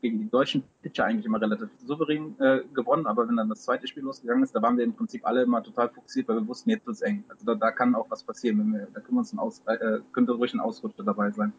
gegen 0.02 0.20
die 0.20 0.30
deutschen 0.30 0.64
Pitcher 0.82 1.06
eigentlich 1.06 1.26
immer 1.26 1.40
relativ 1.40 1.70
souverän 1.86 2.36
äh, 2.40 2.62
gewonnen, 2.74 3.06
aber 3.06 3.28
wenn 3.28 3.38
dann 3.38 3.50
das 3.50 3.64
zweite 3.64 3.88
Spiel 3.88 4.04
losgegangen 4.04 4.44
ist, 4.44 4.56
da 4.56 4.62
waren 4.62 4.78
wir 4.78 4.84
im 4.84 4.94
Prinzip 4.94 5.26
alle 5.26 5.44
immer 5.44 5.64
total 5.64 5.90
fokussiert, 5.90 6.28
weil 6.28 6.38
wir 6.38 6.48
wussten, 6.48 6.70
jetzt 6.70 6.86
wird 6.86 6.96
es 6.96 7.02
eng. 7.02 7.24
Also 7.30 7.46
da, 7.46 7.56
da 7.56 7.72
kann 7.72 7.96
auch 7.96 8.10
was 8.10 8.24
passieren, 8.24 8.60
wenn 8.60 8.74
wir, 8.74 8.88
da 8.94 9.00
können 9.00 9.16
wir 9.16 9.20
uns 9.20 9.34
ein 9.34 9.40
Aus, 9.40 9.62
äh, 9.68 10.00
könnte 10.12 10.34
ruhig 10.34 10.54
ein 10.54 10.60
Ausrutscher 10.60 11.04
dabei 11.04 11.32
sein. 11.32 11.54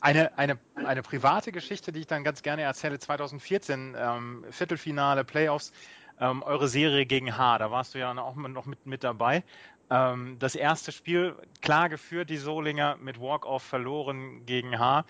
Eine, 0.00 0.36
eine, 0.36 0.58
eine 0.74 1.02
private 1.02 1.52
Geschichte, 1.52 1.92
die 1.92 2.00
ich 2.00 2.06
dann 2.06 2.24
ganz 2.24 2.42
gerne 2.42 2.62
erzähle, 2.62 2.98
2014, 2.98 3.94
ähm, 3.96 4.44
Viertelfinale, 4.50 5.24
Playoffs, 5.24 5.72
ähm, 6.20 6.42
eure 6.42 6.68
Serie 6.68 7.06
gegen 7.06 7.36
H, 7.36 7.58
da 7.58 7.70
warst 7.70 7.94
du 7.94 7.98
ja 7.98 8.12
auch 8.16 8.36
noch 8.36 8.66
mit, 8.66 8.84
mit 8.86 9.02
dabei. 9.02 9.44
Ähm, 9.90 10.36
das 10.38 10.54
erste 10.54 10.92
Spiel 10.92 11.36
klar 11.60 11.88
geführt, 11.88 12.30
die 12.30 12.36
Solinger 12.36 12.96
mit 12.96 13.20
Walk-Off 13.20 13.62
verloren 13.62 14.44
gegen 14.46 14.78
H. 14.78 15.04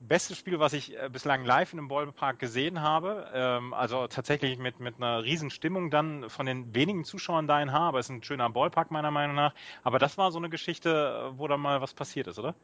Bestes 0.00 0.36
Spiel, 0.36 0.60
was 0.60 0.72
ich 0.72 0.96
äh, 0.96 1.08
bislang 1.10 1.44
live 1.44 1.72
in 1.72 1.78
einem 1.78 1.88
Ballpark 1.88 2.38
gesehen 2.38 2.82
habe. 2.82 3.26
Ähm, 3.32 3.74
also 3.74 4.06
tatsächlich 4.06 4.58
mit, 4.58 4.80
mit 4.80 4.96
einer 4.96 5.24
riesen 5.24 5.50
Stimmung 5.50 5.90
dann 5.90 6.28
von 6.28 6.46
den 6.46 6.74
wenigen 6.74 7.04
Zuschauern 7.04 7.46
da 7.46 7.60
in 7.60 7.72
H, 7.72 7.88
aber 7.88 7.98
es 7.98 8.06
ist 8.06 8.10
ein 8.10 8.22
schöner 8.22 8.50
Ballpark 8.50 8.90
meiner 8.90 9.10
Meinung 9.10 9.36
nach. 9.36 9.54
Aber 9.82 9.98
das 9.98 10.18
war 10.18 10.30
so 10.32 10.38
eine 10.38 10.50
Geschichte, 10.50 11.32
wo 11.36 11.48
da 11.48 11.56
mal 11.56 11.80
was 11.80 11.94
passiert 11.94 12.26
ist, 12.26 12.38
oder? 12.38 12.54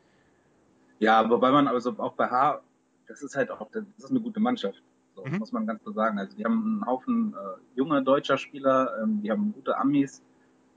Ja, 0.98 1.28
wobei 1.28 1.50
man 1.50 1.68
also 1.68 1.94
auch 1.98 2.12
bei 2.12 2.28
H, 2.28 2.60
das 3.08 3.22
ist 3.22 3.34
halt 3.34 3.50
auch, 3.50 3.66
das 3.72 3.84
ist 3.98 4.10
eine 4.10 4.20
gute 4.20 4.38
Mannschaft. 4.38 4.82
So, 5.14 5.24
mhm. 5.24 5.38
muss 5.38 5.52
man 5.52 5.66
ganz 5.66 5.82
klar 5.82 5.94
sagen. 5.94 6.18
Also 6.18 6.36
die 6.36 6.44
haben 6.44 6.80
einen 6.82 6.86
Haufen 6.86 7.34
äh, 7.34 7.78
junge 7.78 8.02
deutscher 8.02 8.38
Spieler, 8.38 8.98
ähm, 9.02 9.20
die 9.22 9.30
haben 9.30 9.52
gute 9.52 9.76
Amis. 9.76 10.22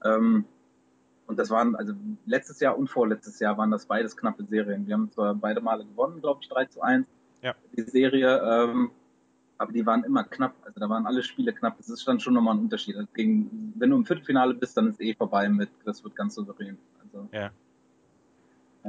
Ähm, 0.04 0.46
und 1.28 1.40
das 1.40 1.50
waren, 1.50 1.76
also 1.76 1.94
letztes 2.26 2.60
Jahr 2.60 2.78
und 2.78 2.88
vorletztes 2.88 3.40
Jahr 3.40 3.58
waren 3.58 3.72
das 3.72 3.86
beides 3.86 4.16
knappe 4.16 4.44
Serien. 4.44 4.86
Wir 4.88 4.94
haben 4.94 5.12
zwar 5.12 5.34
beide 5.34 5.62
Male 5.62 5.86
gewonnen, 5.86 6.22
glaube 6.22 6.40
ich, 6.42 6.50
3 6.50 6.66
zu 6.66 6.82
1, 6.82 7.08
ja. 7.42 7.56
die 7.76 7.82
Serie, 7.82 8.42
ähm, 8.44 8.92
aber 9.58 9.72
die 9.72 9.86
waren 9.86 10.04
immer 10.04 10.24
knapp. 10.24 10.54
Also 10.64 10.80
da 10.80 10.90
waren 10.90 11.06
alle 11.06 11.24
Spiele 11.24 11.54
knapp. 11.54 11.78
Das 11.78 11.90
ist 11.90 12.08
dann 12.08 12.20
schon 12.20 12.34
nochmal 12.34 12.56
ein 12.56 12.62
Unterschied. 12.62 12.96
Also 12.96 13.08
gegen, 13.14 13.74
wenn 13.76 13.90
du 13.90 13.96
im 13.96 14.06
Viertelfinale 14.06 14.54
bist, 14.54 14.76
dann 14.78 14.90
ist 14.90 15.02
eh 15.02 15.14
vorbei 15.14 15.50
mit, 15.50 15.70
das 15.86 16.04
wird 16.04 16.16
ganz 16.16 16.36
souverän. 16.36 16.78
Also, 17.02 17.28
ja. 17.32 17.52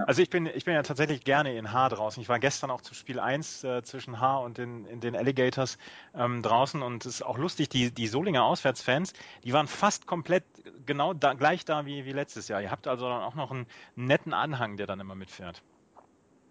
Also 0.05 0.21
ich 0.21 0.29
bin, 0.29 0.45
ich 0.47 0.67
bin 0.67 0.75
ja 0.75 0.83
tatsächlich 0.83 1.25
gerne 1.25 1.57
in 1.57 1.73
H 1.73 1.89
draußen. 1.89 2.21
Ich 2.21 2.29
war 2.29 2.39
gestern 2.39 2.71
auch 2.71 2.83
zu 2.83 2.93
Spiel 2.93 3.19
1 3.19 3.65
äh, 3.65 3.83
zwischen 3.83 4.21
H 4.21 4.39
und 4.39 4.59
den, 4.59 4.85
in 4.85 5.01
den 5.01 5.17
Alligators 5.17 5.79
ähm, 6.15 6.43
draußen 6.43 6.83
und 6.83 7.07
es 7.07 7.15
ist 7.15 7.23
auch 7.23 7.39
lustig, 7.39 7.71
die, 7.71 7.91
die 7.91 8.07
Solinger 8.07 8.45
Auswärtsfans, 8.45 9.15
die 9.43 9.55
waren 9.55 9.67
fast 9.67 10.07
komplett 10.07 10.45
genau 10.85 11.15
da, 11.15 11.33
gleich 11.33 11.65
da 11.65 11.87
wie, 11.87 12.05
wie 12.05 12.13
letztes 12.13 12.49
Jahr. 12.49 12.61
Ihr 12.61 12.71
habt 12.71 12.87
also 12.87 13.09
dann 13.09 13.23
auch 13.23 13.35
noch 13.35 13.51
einen 13.51 13.67
netten 13.95 14.35
Anhang, 14.35 14.77
der 14.77 14.87
dann 14.87 15.01
immer 15.01 15.15
mitfährt. 15.15 15.63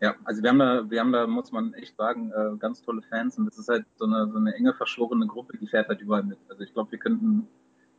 Ja, 0.01 0.15
also 0.23 0.41
wir 0.41 0.49
haben 0.49 0.59
da, 0.59 0.89
wir 0.89 0.99
haben 0.99 1.11
da, 1.11 1.27
muss 1.27 1.51
man 1.51 1.73
echt 1.75 1.95
sagen, 1.97 2.31
äh, 2.31 2.57
ganz 2.57 2.81
tolle 2.81 3.03
Fans 3.03 3.37
und 3.37 3.45
das 3.45 3.59
ist 3.59 3.69
halt 3.69 3.85
so 3.95 4.05
eine, 4.05 4.27
so 4.31 4.37
eine 4.37 4.55
enge 4.55 4.73
verschworene 4.73 5.27
Gruppe, 5.27 5.55
die 5.57 5.67
fährt 5.67 5.87
halt 5.87 6.01
überall 6.01 6.23
mit. 6.23 6.39
Also 6.49 6.63
ich 6.63 6.73
glaube, 6.73 6.91
wir 6.91 6.99
könnten 6.99 7.47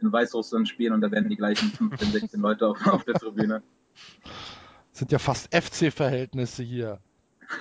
in 0.00 0.12
Weißrussland 0.12 0.68
spielen 0.68 0.92
und 0.92 1.02
da 1.02 1.10
wären 1.10 1.28
die 1.28 1.36
gleichen 1.36 1.70
15, 1.70 2.08
16 2.10 2.40
Leute 2.40 2.66
auf, 2.66 2.84
auf 2.86 3.04
der 3.04 3.14
Tribüne 3.14 3.62
sind 4.98 5.12
ja 5.12 5.18
fast 5.18 5.54
FC-Verhältnisse 5.54 6.62
hier. 6.62 7.00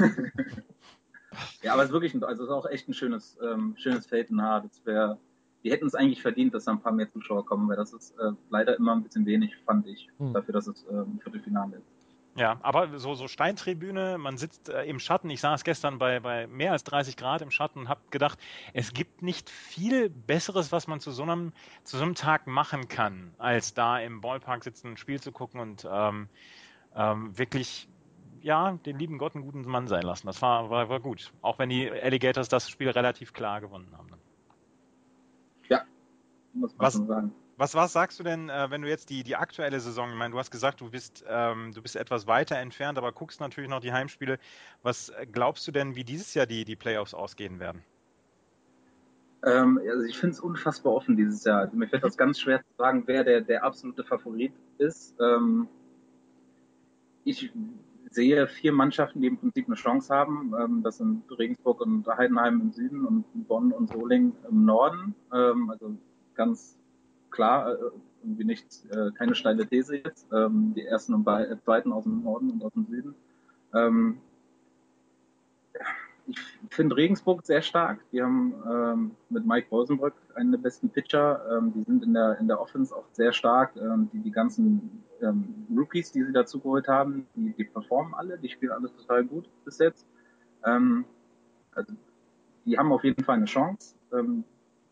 ja, 1.62 1.74
aber 1.74 1.84
es 1.84 1.90
ist 1.90 1.94
wirklich, 1.94 2.14
also 2.24 2.44
es 2.44 2.50
ist 2.50 2.54
auch 2.54 2.66
echt 2.68 2.88
ein 2.88 2.94
schönes, 2.94 3.38
ähm, 3.42 3.76
schönes 3.78 4.06
Feld. 4.06 4.30
Das 4.32 4.86
wäre, 4.86 5.20
die 5.64 5.72
hätten 5.72 5.86
es 5.86 5.96
eigentlich 5.96 6.22
verdient, 6.22 6.54
dass 6.54 6.66
da 6.66 6.72
ein 6.72 6.82
paar 6.82 6.94
mehr 6.94 7.12
Zuschauer 7.12 7.46
kommen, 7.46 7.68
weil 7.68 7.76
das 7.76 7.94
ist 7.94 8.18
äh, 8.18 8.32
leider 8.50 8.78
immer 8.78 8.96
ein 8.96 9.04
bisschen 9.04 9.26
wenig, 9.26 9.56
fand 9.66 9.86
ich, 9.88 10.10
hm. 10.18 10.34
dafür, 10.34 10.54
dass 10.54 10.68
es 10.68 10.84
äh, 10.86 10.94
ein 10.94 11.20
Viertelfinale 11.22 11.78
ist. 11.78 11.96
Ja, 12.38 12.60
aber 12.64 13.00
so, 13.00 13.16
so 13.16 13.30
Steintribüne, 13.30 14.18
man 14.18 14.38
sitzt 14.38 14.68
äh, 14.68 14.84
im 14.84 15.00
Schatten. 15.00 15.30
Ich 15.30 15.40
saß 15.40 15.64
gestern 15.64 16.00
bei, 16.00 16.20
bei 16.20 16.48
mehr 16.48 16.74
als 16.74 16.84
30 16.84 17.16
Grad 17.16 17.42
im 17.42 17.50
Schatten 17.50 17.80
und 17.80 17.90
habe 17.90 18.02
gedacht, 18.12 18.38
es 18.74 18.92
gibt 18.92 19.22
nicht 19.22 19.50
viel 19.50 20.10
Besseres, 20.10 20.74
was 20.74 20.88
man 20.88 21.00
zu 21.00 21.12
so 21.12 21.24
einem, 21.24 21.54
zu 21.86 21.96
so 21.96 22.04
einem 22.04 22.14
Tag 22.14 22.46
machen 22.46 22.90
kann, 22.90 23.34
als 23.38 23.74
da 23.74 24.00
im 24.00 24.20
Ballpark 24.20 24.66
sitzen, 24.66 24.90
ein 24.90 24.98
Spiel 24.98 25.22
zu 25.22 25.32
gucken 25.32 25.62
und 25.62 25.88
ähm, 25.90 26.28
ähm, 26.96 27.38
wirklich 27.38 27.88
ja, 28.46 28.74
den 28.86 29.00
lieben 29.00 29.18
Gott 29.18 29.34
einen 29.34 29.44
guten 29.44 29.64
Mann 29.64 29.88
sein 29.88 30.04
lassen. 30.04 30.28
Das 30.28 30.40
war, 30.44 30.70
war, 30.70 30.88
war 30.88 31.00
gut. 31.00 31.34
Auch 31.42 31.58
wenn 31.58 31.70
die 31.70 31.90
Alligators 31.90 32.48
das 32.48 32.70
Spiel 32.70 32.92
relativ 32.92 33.34
klar 33.34 33.60
gewonnen 33.60 33.92
haben. 33.98 34.10
Ja, 35.68 35.82
muss 36.54 36.72
man 36.78 36.86
was, 36.86 36.94
schon 36.94 37.08
sagen. 37.08 37.36
Was, 37.58 37.74
was 37.74 37.94
sagst 37.94 38.20
du 38.20 38.24
denn, 38.24 38.50
äh, 38.50 38.70
wenn 38.70 38.84
du 38.84 38.88
jetzt 38.88 39.10
die, 39.10 39.24
die 39.24 39.36
aktuelle 39.36 39.80
Saison, 39.80 40.12
ich 40.12 40.16
meine, 40.16 40.32
du 40.32 40.38
hast 40.38 40.52
gesagt, 40.52 40.80
du 40.80 40.92
bist, 40.92 41.26
ähm, 41.28 41.72
du 41.74 41.82
bist 41.82 41.96
etwas 41.96 42.28
weiter 42.28 42.58
entfernt, 42.58 43.00
aber 43.00 43.12
guckst 43.14 43.40
natürlich 43.40 43.70
noch 43.70 43.80
die 43.80 43.94
Heimspiele. 43.94 44.38
Was 44.84 45.12
glaubst 45.32 45.68
du 45.68 45.72
denn, 45.72 45.96
wie 45.96 46.04
dieses 46.04 46.36
Jahr 46.36 46.46
die, 46.46 46.66
die 46.66 46.76
Playoffs 46.76 47.16
ausgehen 47.16 47.60
werden? 47.60 47.82
Ähm, 49.44 49.80
also 49.90 50.04
ich 50.04 50.20
finde 50.20 50.34
es 50.34 50.40
unfassbar 50.40 50.94
offen 50.94 51.18
dieses 51.18 51.44
Jahr. 51.46 51.62
Also 51.62 51.76
mir 51.76 51.88
fällt 51.88 52.04
das 52.04 52.16
ganz 52.16 52.40
schwer 52.40 52.60
zu 52.60 52.74
sagen, 52.78 53.04
wer 53.08 53.24
der, 53.24 53.42
der 53.42 53.64
absolute 53.64 54.04
Favorit 54.04 54.54
ist. 54.78 55.16
Ähm, 55.20 55.68
ich 57.26 57.52
sehe 58.12 58.48
vier 58.48 58.72
Mannschaften, 58.72 59.22
die 59.22 59.28
im 59.28 59.38
Prinzip 59.38 59.68
eine 59.68 59.76
Chance 59.76 60.14
haben. 60.14 60.54
Ähm, 60.60 60.84
das 60.84 60.98
sind 60.98 61.24
Regensburg 61.38 61.82
und 61.82 62.08
Heidenheim 62.08 62.62
im 62.62 62.72
Süden 62.72 63.06
und 63.06 63.26
Bonn 63.48 63.72
und 63.74 63.90
Solingen 63.90 64.34
im 64.50 64.66
Norden. 64.66 65.16
Ähm, 65.34 65.70
also 65.70 65.98
ganz 66.36 66.78
klar, 67.32 67.74
äh, 67.74 67.78
irgendwie 68.24 68.46
nicht, 68.46 68.86
äh, 68.92 69.12
keine 69.12 69.36
steile 69.36 69.68
These 69.68 69.98
jetzt. 69.98 70.28
Ähm, 70.32 70.74
die 70.76 70.86
ersten 70.86 71.14
und 71.14 71.26
zweiten 71.64 71.92
aus 71.92 72.04
dem 72.04 72.24
Norden 72.24 72.52
und 72.52 72.64
aus 72.64 72.74
dem 72.74 72.86
Süden 72.88 73.16
ich 76.28 76.38
finde 76.70 76.96
Regensburg 76.96 77.46
sehr 77.46 77.62
stark. 77.62 78.00
Die 78.12 78.22
haben 78.22 78.54
ähm, 78.70 79.12
mit 79.30 79.46
Mike 79.46 79.68
Rosenbrück 79.70 80.16
einen 80.36 80.52
der 80.52 80.60
besten 80.60 80.90
Pitcher. 80.90 81.42
Ähm, 81.52 81.74
die 81.74 81.84
sind 81.84 82.04
in 82.04 82.14
der, 82.14 82.38
in 82.40 82.48
der 82.48 82.60
Offense 82.60 82.96
auch 82.96 83.06
sehr 83.12 83.34
stark. 83.34 83.76
Ähm, 83.76 84.10
die, 84.12 84.20
die 84.20 84.32
ganzen 84.32 85.04
ähm, 85.22 85.68
Rookies, 85.76 86.12
die 86.12 86.24
sie 86.24 86.34
dazu 86.34 86.60
geholt 86.60 86.88
haben, 86.88 87.28
die, 87.36 87.54
die 87.54 87.64
performen 87.66 88.14
alle, 88.14 88.38
die 88.38 88.50
spielen 88.50 88.72
alles 88.72 88.96
total 88.96 89.24
gut 89.24 89.50
bis 89.64 89.78
jetzt. 89.80 90.06
Ähm, 90.66 91.06
also, 91.74 91.94
die 92.66 92.78
haben 92.78 92.92
auf 92.92 93.04
jeden 93.04 93.24
Fall 93.24 93.38
eine 93.38 93.46
Chance, 93.46 93.96
ähm, 94.14 94.44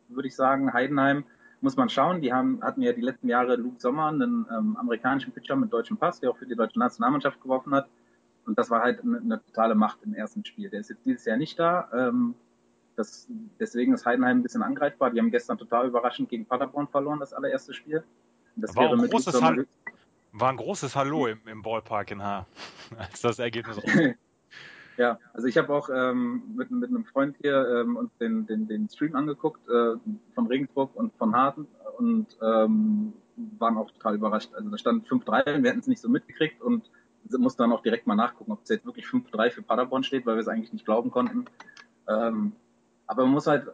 würde 0.09 0.27
ich 0.27 0.35
sagen. 0.35 0.73
Heidenheim 0.73 1.23
muss 1.61 1.77
man 1.77 1.89
schauen. 1.89 2.21
Die 2.21 2.33
haben, 2.33 2.61
hatten 2.61 2.81
ja 2.81 2.93
die 2.93 3.01
letzten 3.01 3.29
Jahre 3.29 3.55
Luke 3.55 3.79
Sommer, 3.79 4.07
einen 4.07 4.45
ähm, 4.51 4.77
amerikanischen 4.77 5.31
Pitcher 5.31 5.55
mit 5.55 5.71
deutschem 5.71 5.97
Pass, 5.97 6.19
der 6.19 6.29
auch 6.29 6.37
für 6.37 6.45
die 6.45 6.55
deutsche 6.55 6.77
Nationalmannschaft 6.77 7.41
geworfen 7.41 7.73
hat. 7.73 7.89
Und 8.45 8.59
das 8.59 8.69
war 8.69 8.81
halt 8.81 9.01
eine, 9.01 9.19
eine, 9.19 9.41
totale 9.41 9.73
Macht 9.73 9.99
im 10.03 10.13
ersten 10.13 10.43
Spiel. 10.45 10.69
Der 10.69 10.81
ist 10.81 10.89
jetzt 10.89 11.05
dieses 11.05 11.25
Jahr 11.25 11.37
nicht 11.37 11.57
da. 11.57 11.89
Ähm, 11.93 12.35
das, 12.95 13.27
deswegen 13.59 13.93
ist 13.93 14.05
Heidenheim 14.05 14.39
ein 14.39 14.43
bisschen 14.43 14.61
angreifbar. 14.61 15.11
Die 15.11 15.19
haben 15.19 15.31
gestern 15.31 15.57
total 15.57 15.87
überraschend 15.87 16.29
gegen 16.29 16.45
Paderborn 16.45 16.87
verloren, 16.87 17.19
das 17.19 17.33
allererste 17.33 17.73
Spiel. 17.73 18.03
Das 18.55 18.75
war, 18.75 18.91
ein 18.91 19.09
großes, 19.09 19.41
Hall 19.41 19.65
war 20.33 20.49
ein 20.49 20.57
großes 20.57 20.95
Hallo 20.95 21.27
im, 21.27 21.39
im 21.47 21.61
Ballpark 21.61 22.11
in 22.11 22.21
Haar, 22.21 22.47
als 22.97 23.21
das 23.21 23.39
Ergebnis 23.39 23.79
Ja, 24.97 25.17
also 25.33 25.47
ich 25.47 25.57
habe 25.57 25.73
auch 25.73 25.89
ähm, 25.89 26.43
mit, 26.55 26.69
mit 26.69 26.89
einem 26.89 27.03
Freund 27.05 27.35
hier 27.41 27.81
ähm, 27.81 27.95
uns 27.95 28.15
den, 28.19 28.45
den, 28.45 28.67
den 28.67 28.87
Stream 28.89 29.15
angeguckt 29.15 29.67
äh, 29.67 29.95
von 30.35 30.45
Regensburg 30.47 30.95
und 30.95 31.15
von 31.15 31.35
Harten 31.35 31.67
und 31.97 32.27
ähm, 32.43 33.13
waren 33.57 33.77
auch 33.77 33.89
total 33.89 34.13
überrascht. 34.13 34.53
Also 34.53 34.69
da 34.69 34.77
stand 34.77 35.07
5-3 35.07 35.55
und 35.55 35.63
wir 35.63 35.71
hätten 35.71 35.79
es 35.79 35.87
nicht 35.87 36.01
so 36.01 36.09
mitgekriegt 36.09 36.61
und 36.61 36.91
muss 37.31 37.55
dann 37.55 37.71
auch 37.71 37.81
direkt 37.81 38.05
mal 38.05 38.15
nachgucken, 38.15 38.51
ob 38.51 38.61
es 38.61 38.69
jetzt 38.69 38.85
wirklich 38.85 39.07
5-3 39.07 39.49
für 39.49 39.61
Paderborn 39.63 40.03
steht, 40.03 40.27
weil 40.27 40.35
wir 40.35 40.41
es 40.41 40.47
eigentlich 40.47 40.73
nicht 40.73 40.85
glauben 40.85 41.09
konnten. 41.09 41.45
Ähm, 42.07 42.51
aber 43.07 43.23
man 43.23 43.33
muss 43.33 43.47
halt, 43.47 43.67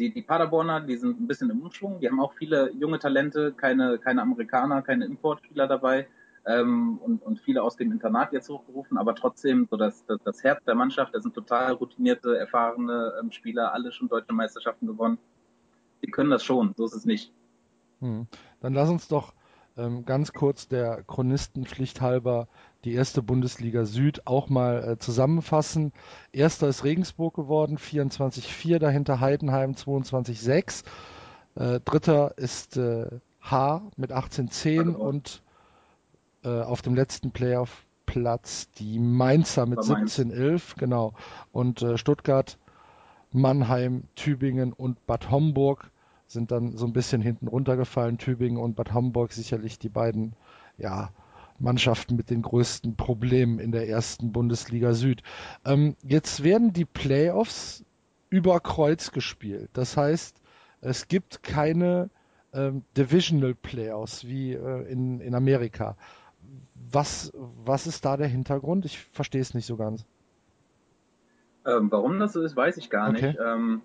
die, 0.00 0.12
die 0.12 0.22
Paderborner, 0.22 0.80
die 0.80 0.96
sind 0.96 1.20
ein 1.20 1.28
bisschen 1.28 1.50
im 1.50 1.60
Umschwung, 1.60 2.00
die 2.00 2.08
haben 2.08 2.20
auch 2.20 2.32
viele 2.32 2.72
junge 2.72 2.98
Talente, 2.98 3.52
keine, 3.52 3.98
keine 3.98 4.22
Amerikaner, 4.22 4.80
keine 4.82 5.04
Importspieler 5.04 5.68
dabei 5.68 6.08
ähm, 6.46 6.98
und, 6.98 7.22
und 7.22 7.38
viele 7.38 7.62
aus 7.62 7.76
dem 7.76 7.92
Internat 7.92 8.32
jetzt 8.32 8.48
hochgerufen, 8.48 8.96
aber 8.96 9.14
trotzdem 9.14 9.68
so 9.70 9.76
das, 9.76 10.04
das, 10.06 10.18
das 10.24 10.42
Herz 10.42 10.64
der 10.64 10.74
Mannschaft, 10.74 11.14
das 11.14 11.22
sind 11.22 11.34
total 11.34 11.74
routinierte, 11.74 12.36
erfahrene 12.38 13.12
ähm, 13.20 13.30
Spieler, 13.30 13.74
alle 13.74 13.92
schon 13.92 14.08
deutsche 14.08 14.32
Meisterschaften 14.32 14.86
gewonnen. 14.86 15.18
Die 16.02 16.10
können 16.10 16.30
das 16.30 16.42
schon, 16.42 16.72
so 16.76 16.86
ist 16.86 16.94
es 16.94 17.04
nicht. 17.04 17.30
Hm. 18.00 18.26
Dann 18.60 18.72
lass 18.72 18.88
uns 18.88 19.06
doch 19.06 19.34
ganz 20.04 20.32
kurz 20.32 20.68
der 20.68 21.02
Chronistenpflicht 21.04 22.00
halber 22.00 22.48
die 22.84 22.94
erste 22.94 23.22
Bundesliga 23.22 23.84
Süd 23.84 24.26
auch 24.26 24.48
mal 24.48 24.92
äh, 24.92 24.98
zusammenfassen. 24.98 25.92
Erster 26.32 26.68
ist 26.68 26.84
Regensburg 26.84 27.34
geworden, 27.34 27.78
24-4, 27.78 28.78
dahinter 28.78 29.20
Heidenheim 29.20 29.72
22-6. 29.72 30.84
Äh, 31.56 31.80
dritter 31.80 32.36
ist 32.38 32.76
äh, 32.76 33.20
H 33.40 33.82
mit 33.96 34.12
18-10 34.12 34.94
und 34.94 35.42
äh, 36.44 36.48
auf 36.48 36.82
dem 36.82 36.94
letzten 36.94 37.32
Playoff-Platz 37.32 38.70
die 38.72 38.98
Mainzer 38.98 39.66
mit 39.66 39.80
17-11, 39.80 40.78
genau. 40.78 41.14
Und 41.52 41.82
äh, 41.82 41.98
Stuttgart, 41.98 42.58
Mannheim, 43.32 44.04
Tübingen 44.14 44.72
und 44.72 45.06
Bad 45.06 45.30
Homburg 45.30 45.90
sind 46.32 46.50
dann 46.50 46.76
so 46.76 46.86
ein 46.86 46.92
bisschen 46.92 47.20
hinten 47.20 47.48
runtergefallen. 47.48 48.18
Tübingen 48.18 48.60
und 48.60 48.76
Bad 48.76 48.94
Homburg 48.94 49.32
sicherlich 49.32 49.78
die 49.78 49.88
beiden, 49.88 50.34
ja, 50.78 51.10
Mannschaften 51.58 52.16
mit 52.16 52.30
den 52.30 52.42
größten 52.42 52.96
Problemen 52.96 53.58
in 53.58 53.70
der 53.70 53.88
ersten 53.88 54.32
Bundesliga 54.32 54.94
Süd. 54.94 55.22
Ähm, 55.64 55.94
jetzt 56.02 56.42
werden 56.42 56.72
die 56.72 56.86
Playoffs 56.86 57.84
über 58.30 58.60
Kreuz 58.60 59.12
gespielt. 59.12 59.68
Das 59.74 59.96
heißt, 59.96 60.40
es 60.80 61.08
gibt 61.08 61.42
keine 61.42 62.08
ähm, 62.54 62.84
Divisional 62.96 63.54
Playoffs 63.54 64.26
wie 64.26 64.54
äh, 64.54 64.90
in, 64.90 65.20
in 65.20 65.34
Amerika. 65.34 65.96
Was, 66.90 67.32
was 67.34 67.86
ist 67.86 68.04
da 68.04 68.16
der 68.16 68.28
Hintergrund? 68.28 68.86
Ich 68.86 68.98
verstehe 68.98 69.42
es 69.42 69.52
nicht 69.52 69.66
so 69.66 69.76
ganz. 69.76 70.06
Ähm, 71.66 71.90
warum 71.90 72.18
das 72.18 72.32
so 72.32 72.40
ist, 72.40 72.56
weiß 72.56 72.78
ich 72.78 72.88
gar 72.88 73.10
Okay. 73.10 73.28
nicht. 73.28 73.38
Ähm, 73.44 73.82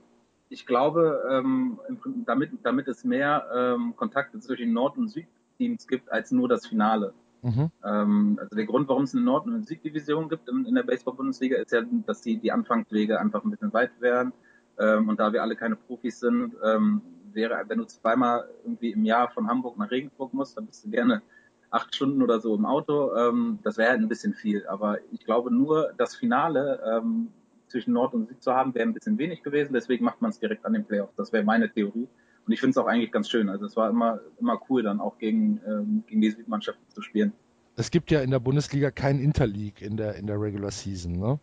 ich 0.49 0.65
glaube, 0.65 1.23
ähm, 1.29 1.79
damit, 2.25 2.51
damit 2.63 2.87
es 2.87 3.03
mehr 3.03 3.47
ähm, 3.53 3.95
Kontakte 3.95 4.39
zwischen 4.39 4.73
Nord- 4.73 4.97
und 4.97 5.09
Südteams 5.09 5.87
gibt 5.87 6.11
als 6.11 6.31
nur 6.31 6.47
das 6.47 6.67
Finale. 6.67 7.13
Mhm. 7.41 7.69
Ähm, 7.83 8.37
also 8.41 8.55
der 8.55 8.65
Grund, 8.65 8.87
warum 8.87 9.03
es 9.03 9.13
eine 9.13 9.23
Nord- 9.23 9.45
und 9.45 9.67
Süddivision 9.67 10.29
gibt 10.29 10.49
in, 10.49 10.65
in 10.65 10.75
der 10.75 10.83
Baseball-Bundesliga, 10.83 11.57
ist 11.57 11.71
ja, 11.71 11.81
dass 12.05 12.21
die, 12.21 12.37
die 12.37 12.51
Anfangswege 12.51 13.19
einfach 13.19 13.43
ein 13.43 13.51
bisschen 13.51 13.73
weit 13.73 13.91
wären. 13.99 14.33
Ähm, 14.79 15.09
und 15.09 15.19
da 15.19 15.31
wir 15.31 15.41
alle 15.41 15.55
keine 15.55 15.75
Profis 15.75 16.19
sind, 16.19 16.55
ähm, 16.63 17.01
wäre, 17.33 17.63
wenn 17.67 17.79
du 17.79 17.85
zweimal 17.85 18.49
irgendwie 18.63 18.91
im 18.91 19.05
Jahr 19.05 19.29
von 19.29 19.47
Hamburg 19.47 19.77
nach 19.77 19.91
Regensburg 19.91 20.33
musst, 20.33 20.57
dann 20.57 20.65
bist 20.65 20.85
du 20.85 20.89
gerne 20.89 21.21
acht 21.69 21.93
Stunden 21.93 22.21
oder 22.21 22.39
so 22.39 22.55
im 22.55 22.65
Auto. 22.65 23.15
Ähm, 23.15 23.59
das 23.63 23.77
wäre 23.77 23.91
halt 23.91 24.01
ein 24.01 24.07
bisschen 24.07 24.33
viel. 24.33 24.65
Aber 24.67 24.97
ich 25.11 25.25
glaube, 25.25 25.53
nur 25.53 25.93
das 25.97 26.15
Finale 26.15 26.81
ähm, 26.89 27.27
zwischen 27.75 27.91
Nord 27.91 28.13
und 28.13 28.29
Süd 28.29 28.41
zu 28.41 28.53
haben, 28.53 28.73
wäre 28.73 28.87
ein 28.87 28.93
bisschen 28.93 29.17
wenig 29.17 29.43
gewesen. 29.43 29.73
Deswegen 29.73 30.05
macht 30.05 30.21
man 30.21 30.31
es 30.31 30.39
direkt 30.39 30.63
an 30.65 30.71
den 30.71 30.85
Playoffs. 30.85 31.13
Das 31.17 31.33
wäre 31.33 31.43
meine 31.43 31.69
Theorie. 31.69 32.07
Und 32.45 32.53
ich 32.53 32.61
finde 32.61 32.71
es 32.71 32.77
auch 32.77 32.87
eigentlich 32.87 33.11
ganz 33.11 33.29
schön. 33.29 33.49
Also 33.49 33.65
es 33.65 33.75
war 33.75 33.89
immer, 33.89 34.21
immer 34.39 34.61
cool, 34.69 34.81
dann 34.81 35.01
auch 35.01 35.17
gegen, 35.17 35.59
ähm, 35.67 36.03
gegen 36.07 36.21
die 36.21 36.31
Südmannschaften 36.31 36.87
zu 36.87 37.01
spielen. 37.01 37.33
Es 37.75 37.91
gibt 37.91 38.11
ja 38.11 38.21
in 38.21 38.31
der 38.31 38.39
Bundesliga 38.39 38.91
kein 38.91 39.19
Interleague 39.19 39.85
in 39.85 39.97
der, 39.97 40.15
in 40.15 40.25
der 40.25 40.39
Regular 40.39 40.71
Season, 40.71 41.19
ne? 41.19 41.37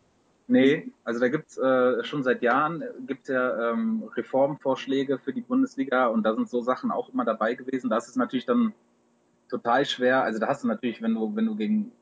Nee, 0.48 0.90
also 1.04 1.20
da 1.20 1.28
gibt's 1.28 1.58
äh, 1.58 2.02
schon 2.02 2.22
seit 2.22 2.42
Jahren 2.42 2.80
äh, 2.80 2.86
gibt's 3.06 3.28
ja 3.28 3.70
ähm, 3.70 4.04
Reformvorschläge 4.16 5.18
für 5.18 5.34
die 5.34 5.42
Bundesliga 5.42 6.06
und 6.06 6.24
da 6.24 6.34
sind 6.34 6.48
so 6.48 6.62
Sachen 6.62 6.90
auch 6.90 7.10
immer 7.12 7.26
dabei 7.26 7.54
gewesen. 7.54 7.90
Da 7.90 7.98
ist 7.98 8.08
es 8.08 8.16
natürlich 8.16 8.46
dann 8.46 8.72
total 9.50 9.84
schwer. 9.84 10.24
Also 10.24 10.38
da 10.38 10.48
hast 10.48 10.64
du 10.64 10.68
natürlich, 10.68 11.02
wenn 11.02 11.14
du 11.14 11.36
wenn 11.36 11.46
du 11.46 11.56
gegen 11.56 11.92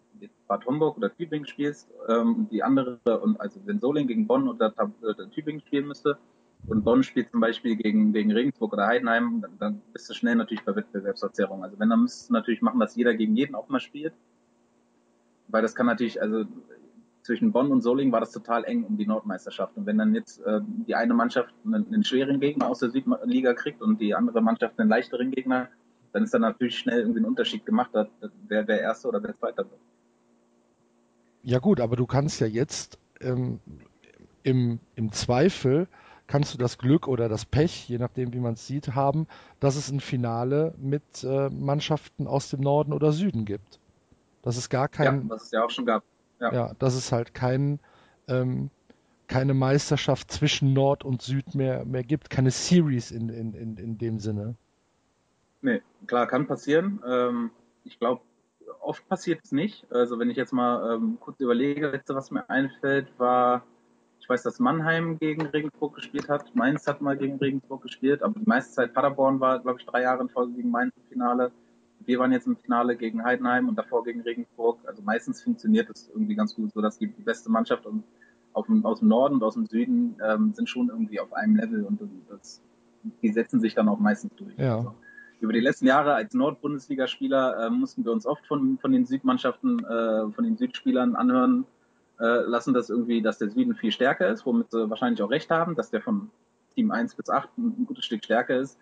Bad 0.49 0.67
Homburg 0.67 0.97
oder 0.97 1.15
Tübingen 1.15 1.47
spielst, 1.47 1.89
ähm, 2.09 2.49
die 2.51 2.63
andere 2.63 2.99
und 3.21 3.41
also 3.41 3.61
wenn 3.65 3.81
Solingen 3.81 4.09
gegen 4.09 4.27
Bonn 4.27 4.49
oder, 4.49 4.75
Tab- 4.75 5.03
oder 5.03 5.31
Tübingen 5.31 5.61
spielen 5.61 5.87
müsste 5.87 6.19
und 6.67 6.85
Bonn 6.85 7.03
spielt 7.03 7.31
zum 7.31 7.41
Beispiel 7.41 7.77
gegen 7.77 8.13
gegen 8.13 8.33
Regensburg 8.33 8.73
oder 8.73 8.87
Heidenheim, 8.87 9.41
dann, 9.41 9.59
dann 9.59 9.83
bist 9.93 10.11
du 10.11 10.15
schnell 10.15 10.35
natürlich 10.35 10.65
bei 10.65 10.77
Wettbewerbsverzerrung. 10.77 11.65
Also 11.65 11.79
wenn 11.79 11.91
dann 11.91 12.03
müsstest 12.03 12.31
du 12.31 12.35
natürlich 12.35 12.63
machen, 12.63 12.81
dass 12.81 12.97
jeder 12.97 13.15
gegen 13.15 13.37
jeden 13.37 13.55
auch 13.55 13.69
mal 13.69 13.81
spielt, 13.81 14.13
weil 15.49 15.63
das 15.63 15.75
kann 15.75 15.87
natürlich 15.87 16.21
also 16.21 16.45
zwischen 17.23 17.53
Bonn 17.53 17.71
und 17.71 17.83
Solingen 17.83 18.13
war 18.13 18.21
das 18.21 18.33
total 18.33 18.65
eng 18.65 18.85
um 18.85 18.97
die 18.97 19.07
Nordmeisterschaft. 19.07 19.77
Und 19.77 19.87
wenn 19.87 19.99
dann 19.99 20.15
jetzt 20.15 20.41
äh, 20.41 20.61
die 20.87 20.95
eine 20.95 21.15
Mannschaft 21.15 21.55
einen, 21.65 21.87
einen 21.87 22.05
schweren 22.05 22.41
Gegner 22.41 22.69
aus 22.69 22.81
der 22.81 22.91
Südliga 22.91 23.55
kriegt 23.55 23.83
und 23.83 24.01
die 24.01 24.15
andere 24.15 24.41
Mannschaft 24.41 24.79
einen 24.79 24.89
leichteren 24.89 25.31
Gegner, 25.31 25.69
dann 26.13 26.25
ist 26.25 26.35
dann 26.35 26.43
natürlich 26.43 26.79
schnell 26.79 27.01
irgendwie 27.01 27.21
ein 27.21 27.27
Unterschied 27.27 27.65
gemacht, 27.65 27.91
wer 27.93 28.67
wer 28.67 28.81
Erster 28.81 29.11
oder 29.11 29.23
wer 29.23 29.37
Zweiter 29.37 29.65
wird. 29.65 29.81
Ja 31.43 31.59
gut, 31.59 31.81
aber 31.81 31.97
du 31.97 32.07
kannst 32.07 32.41
ja 32.41 32.47
jetzt 32.47 32.99
ähm, 33.21 33.61
im, 34.43 34.81
im 34.97 35.13
Zweifel 35.13 35.89
kannst 36.27 36.55
du 36.55 36.59
das 36.59 36.79
Glück 36.79 37.09
oder 37.09 37.29
das 37.29 37.47
Pech, 37.47 37.89
je 37.89 37.99
nachdem 37.99 38.33
wie 38.35 38.41
man 38.41 38.55
es 38.55 38.67
sieht, 38.67 38.95
haben, 38.95 39.27
dass 39.61 39.77
es 39.77 39.91
ein 39.91 40.01
Finale 40.01 40.75
mit 40.79 41.25
äh, 41.25 41.51
Mannschaften 41.51 42.27
aus 42.27 42.51
dem 42.51 42.61
Norden 42.61 42.93
oder 42.93 43.13
Süden 43.13 43.45
gibt. 43.47 43.81
Dass 44.43 44.57
es 44.57 44.71
gar 44.71 44.89
Ja, 45.01 45.17
kein, 45.19 45.29
was 45.29 45.45
es 45.45 45.51
ja 45.51 45.65
auch 45.65 45.71
schon 45.71 45.87
gab. 45.87 46.05
Ja. 46.41 46.53
ja, 46.53 46.75
dass 46.79 46.95
es 46.95 47.13
halt 47.13 47.33
kein, 47.35 47.81
ähm, 48.29 48.71
keine 49.29 49.55
Meisterschaft 49.55 50.31
zwischen 50.33 50.73
Nord 50.75 51.05
und 51.05 51.23
Süd 51.23 51.55
mehr, 51.55 51.85
mehr 51.87 52.05
gibt, 52.05 52.31
keine 52.31 52.51
Series 52.53 53.11
in, 53.13 53.29
in, 53.31 53.55
in, 53.55 53.77
in 53.79 53.99
dem 53.99 54.21
Sinne. 54.21 54.57
Nee, 55.63 55.83
klar, 56.07 56.27
kann 56.27 56.47
passieren. 56.47 57.03
Ähm, 57.07 57.51
ich 57.85 57.99
glaube, 57.99 58.23
oft 58.81 59.07
passiert 59.09 59.41
es 59.45 59.53
nicht. 59.53 59.91
Also 59.91 60.19
wenn 60.19 60.31
ich 60.31 60.37
jetzt 60.37 60.53
mal 60.53 60.95
ähm, 60.95 61.19
kurz 61.21 61.41
überlege, 61.41 61.91
letzte, 61.91 62.15
was 62.15 62.31
mir 62.31 62.49
einfällt, 62.49 63.09
war, 63.19 63.65
ich 64.21 64.29
weiß, 64.29 64.43
dass 64.43 64.59
Mannheim 64.59 65.19
gegen 65.19 65.47
Regensburg 65.47 65.95
gespielt 65.95 66.29
hat. 66.29 66.55
Mainz 66.55 66.87
hat 66.87 67.01
mal 67.01 67.17
gegen 67.17 67.37
Regensburg 67.37 67.83
gespielt, 67.83 68.23
aber 68.23 68.39
die 68.39 68.47
meiste 68.47 68.75
Zeit 68.75 68.95
Paderborn 68.95 69.41
war, 69.41 69.59
glaube 69.61 69.81
ich, 69.81 69.87
drei 69.87 70.03
Jahre 70.03 70.23
in 70.23 70.29
Folge 70.29 70.53
gegen 70.55 70.71
Mainz 70.71 70.93
im 70.97 71.03
Finale. 71.09 71.53
Wir 72.07 72.19
waren 72.19 72.33
jetzt 72.33 72.47
im 72.47 72.57
Finale 72.57 72.97
gegen 72.97 73.25
Heidenheim 73.25 73.69
und 73.69 73.77
davor 73.77 74.05
gegen 74.05 74.23
Regensburg. 74.23 74.79
Also 74.87 75.03
meistens 75.03 75.43
funktioniert 75.43 75.89
es 75.91 76.09
irgendwie 76.09 76.35
ganz 76.35 76.55
gut, 76.55 76.73
so 76.73 76.81
dass 76.81 76.99
die, 76.99 77.07
beste 77.07 77.51
Mannschaft 77.51 77.87
und 77.87 78.05
dem, 78.69 78.85
aus 78.85 79.01
dem 79.01 79.09
Norden 79.09 79.37
und 79.37 79.43
aus 79.43 79.55
dem 79.55 79.67
Süden 79.67 80.17
ähm, 80.25 80.53
sind 80.55 80.69
schon 80.69 80.89
irgendwie 80.89 81.21
auf 81.21 81.33
einem 81.33 81.57
Level 81.57 81.85
und 81.85 82.01
das, 82.29 82.61
die 83.23 83.33
setzen 83.33 83.61
sich 83.61 83.75
dann 83.75 83.89
auch 83.89 83.99
meistens 83.99 84.35
durch. 84.37 84.57
Ja. 84.57 84.79
Also, 84.79 84.95
über 85.41 85.53
die 85.53 85.61
letzten 85.61 85.87
Jahre 85.87 86.15
als 86.15 86.35
Nord-Bundesligaspieler 86.35 87.67
äh, 87.67 87.71
mussten 87.71 88.05
wir 88.05 88.13
uns 88.13 88.27
oft 88.27 88.47
von, 88.47 88.79
von 88.79 88.93
den 88.93 89.07
Südmannschaften, 89.07 89.85
äh, 89.85 90.31
von 90.33 90.45
den 90.45 90.57
Südspielern 90.57 91.17
anhören 91.17 91.65
äh, 92.21 92.25
lassen, 92.25 92.75
dass 92.75 92.91
irgendwie, 92.91 93.23
dass 93.23 93.39
der 93.39 93.51
Süden 93.51 93.75
viel 93.75 93.93
stärker 93.93 94.29
ist, 94.29 94.45
womit 94.45 94.71
sie 94.71 94.91
wahrscheinlich 94.91 95.23
auch 95.23 95.31
recht 95.31 95.51
haben, 95.51 95.75
dass 95.75 95.91
der 95.91 96.03
von 96.03 96.31
Team 96.75 96.91
1 96.91 97.15
bis 97.15 97.31
8 97.31 97.49
ein, 97.59 97.87
gutes 97.87 98.05
Stück 98.05 98.25
stärker 98.25 98.59
ist. 98.59 98.79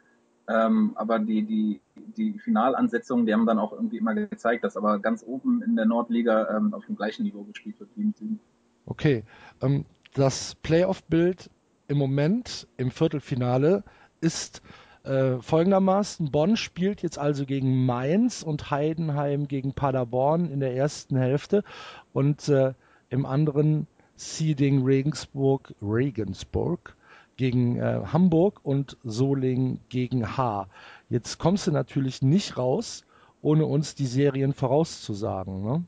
Ähm, 0.49 0.93
aber 0.95 1.19
die, 1.19 1.43
die, 1.43 1.81
die 2.17 2.39
Finalansetzungen, 2.39 3.27
die 3.27 3.35
haben 3.35 3.47
dann 3.47 3.59
auch 3.59 3.73
irgendwie 3.73 3.99
immer 3.99 4.15
gezeigt, 4.15 4.65
dass 4.65 4.77
aber 4.77 4.99
ganz 4.99 5.23
oben 5.27 5.62
in 5.62 5.77
der 5.77 5.85
Nordliga 5.85 6.57
ähm, 6.57 6.73
auf 6.75 6.87
dem 6.87 6.97
gleichen 6.97 7.25
Niveau 7.25 7.43
gespielt 7.43 7.78
wird 7.78 7.91
wie 7.97 8.03
im 8.03 8.15
Süden. 8.15 8.41
Okay, 8.87 9.25
ähm, 9.61 9.85
das 10.15 10.55
Playoff-Bild 10.57 11.51
im 11.87 11.99
Moment 11.99 12.67
im 12.77 12.91
Viertelfinale 12.91 13.85
ist 14.20 14.62
äh, 15.05 15.41
folgendermaßen. 15.41 16.31
Bonn 16.31 16.57
spielt 16.57 17.02
jetzt 17.02 17.18
also 17.18 17.47
gegen 17.47 17.86
Mainz 17.86 18.43
und 18.43 18.70
Heidenheim 18.70 19.49
gegen 19.49 19.73
Paderborn 19.73 20.51
in 20.51 20.60
der 20.60 20.75
ersten 20.75 21.17
Hälfte 21.17 21.65
und 22.12 22.49
äh, 22.49 22.75
im 23.10 23.27
anderen 23.27 23.86
Seeding 24.17 24.85
Regensburg, 24.85 25.75
Regensburg 25.81 26.97
gegen 27.36 27.77
äh, 27.77 28.02
Hamburg 28.12 28.60
und 28.65 28.97
Solingen 29.05 29.81
gegen 29.89 30.36
H. 30.36 30.68
Jetzt 31.09 31.39
kommst 31.39 31.67
du 31.67 31.70
natürlich 31.70 32.20
nicht 32.20 32.59
raus, 32.59 33.07
ohne 33.41 33.65
uns 33.65 33.94
die 33.94 34.07
Serien 34.07 34.52
vorauszusagen. 34.52 35.62
Ne? 35.62 35.85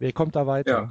Wer 0.00 0.12
kommt 0.12 0.34
da 0.34 0.46
weiter? 0.46 0.90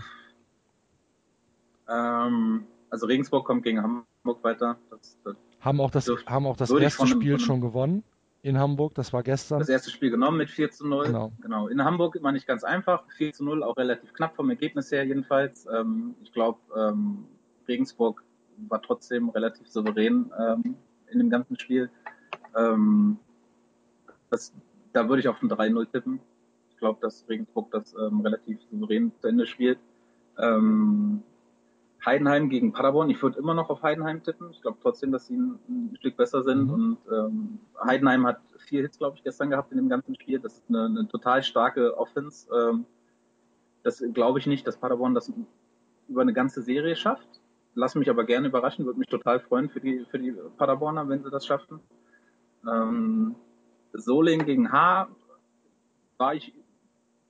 Ähm, 1.90 2.66
also 2.90 3.06
Regensburg 3.06 3.46
kommt 3.46 3.64
gegen 3.64 3.82
Hamburg 3.82 4.44
weiter. 4.44 4.78
Das, 4.90 5.18
das, 5.24 5.36
Haben 5.62 5.82
auch 5.82 5.92
das, 5.92 6.06
Dürf- 6.06 6.26
haben 6.26 6.46
auch 6.46 6.58
das 6.58 6.72
erste 6.72 7.08
Spiel 7.08 7.34
einem- 7.34 7.40
schon 7.40 7.62
gewonnen 7.62 8.04
in 8.42 8.58
Hamburg, 8.58 8.96
das 8.96 9.12
war 9.12 9.22
gestern. 9.22 9.60
das 9.60 9.68
erste 9.68 9.90
Spiel 9.92 10.10
genommen 10.12 10.38
mit 10.38 10.50
4 10.50 10.72
zu 10.72 10.88
0. 10.88 11.08
Genau. 11.08 11.32
genau. 11.42 11.68
In 11.68 11.84
Hamburg 11.84 12.16
immer 12.16 12.32
nicht 12.32 12.48
ganz 12.48 12.64
einfach. 12.64 13.04
4 13.18 13.34
zu 13.34 13.44
0, 13.44 13.64
auch 13.64 13.76
relativ 13.76 14.14
knapp 14.14 14.36
vom 14.36 14.50
Ergebnis 14.50 14.92
her 14.92 15.06
jedenfalls. 15.06 15.68
Ähm, 15.74 16.16
ich 16.24 16.32
glaube, 16.32 16.60
ähm, 16.76 17.26
Regensburg 17.68 18.24
war 18.70 18.82
trotzdem 18.82 19.28
relativ 19.30 19.68
souverän 19.68 20.32
ähm, 20.40 20.76
in 21.12 21.20
dem 21.20 21.30
ganzen 21.30 21.60
Spiel. 21.60 21.90
Ähm, 22.56 23.18
das, 24.30 24.54
da 24.94 25.08
würde 25.10 25.20
ich 25.20 25.28
auf 25.28 25.42
ein 25.42 25.50
3-0 25.50 25.92
tippen. 25.92 26.20
Ich 26.72 26.78
glaube, 26.78 27.00
dass 27.02 27.26
Regensburg 27.28 27.72
das 27.72 27.94
ähm, 27.94 28.22
relativ 28.22 28.60
souverän 28.72 29.12
zu 29.20 29.28
Ende 29.28 29.46
spielt. 29.48 29.80
Ähm, 30.38 31.24
Heidenheim 32.06 32.50
gegen 32.50 32.72
Paderborn. 32.72 33.10
Ich 33.10 33.22
würde 33.22 33.40
immer 33.40 33.54
noch 33.54 33.70
auf 33.70 33.84
Heidenheim 33.84 34.24
tippen. 34.24 34.52
Ich 34.52 34.62
glaube 34.62 34.78
trotzdem, 34.82 35.12
dass 35.12 35.28
sie 35.28 35.36
ein, 35.36 35.60
ein 35.68 35.96
Stück 35.98 36.16
besser 36.18 36.44
sind. 36.44 36.66
Mhm. 36.66 36.74
Und 36.74 36.98
ähm, 37.12 37.60
Heidenheim 37.84 38.26
hat 38.26 38.40
vier 38.68 38.82
Hits, 38.82 38.98
glaube 38.98 39.18
ich, 39.18 39.24
gestern 39.24 39.50
gehabt 39.50 39.72
in 39.72 39.78
dem 39.78 39.90
ganzen 39.90 40.16
Spiel. 40.16 40.40
Das 40.40 40.54
ist 40.54 40.70
eine, 40.70 40.86
eine 40.86 41.08
total 41.08 41.44
starke 41.44 41.98
Offense. 41.98 42.48
Ähm, 42.56 42.86
das 43.84 44.04
glaube 44.14 44.40
ich 44.40 44.48
nicht, 44.48 44.66
dass 44.66 44.78
Paderborn 44.78 45.14
das 45.14 45.32
über 46.08 46.22
eine 46.22 46.34
ganze 46.34 46.62
Serie 46.62 46.96
schafft. 46.96 47.28
Lass 47.76 47.96
mich 47.96 48.10
aber 48.10 48.24
gerne 48.24 48.48
überraschen. 48.48 48.86
Würde 48.86 49.00
mich 49.00 49.10
total 49.10 49.40
freuen 49.40 49.70
für 49.70 49.80
die, 49.80 50.06
für 50.10 50.20
die 50.20 50.34
Paderborner, 50.58 51.08
wenn 51.08 51.24
sie 51.24 51.30
das 51.30 51.46
schaffen. 51.46 51.80
Ähm, 52.68 53.36
Solingen 53.94 54.46
gegen 54.46 54.72
H 54.72 55.08
war 56.18 56.36
ich 56.36 56.54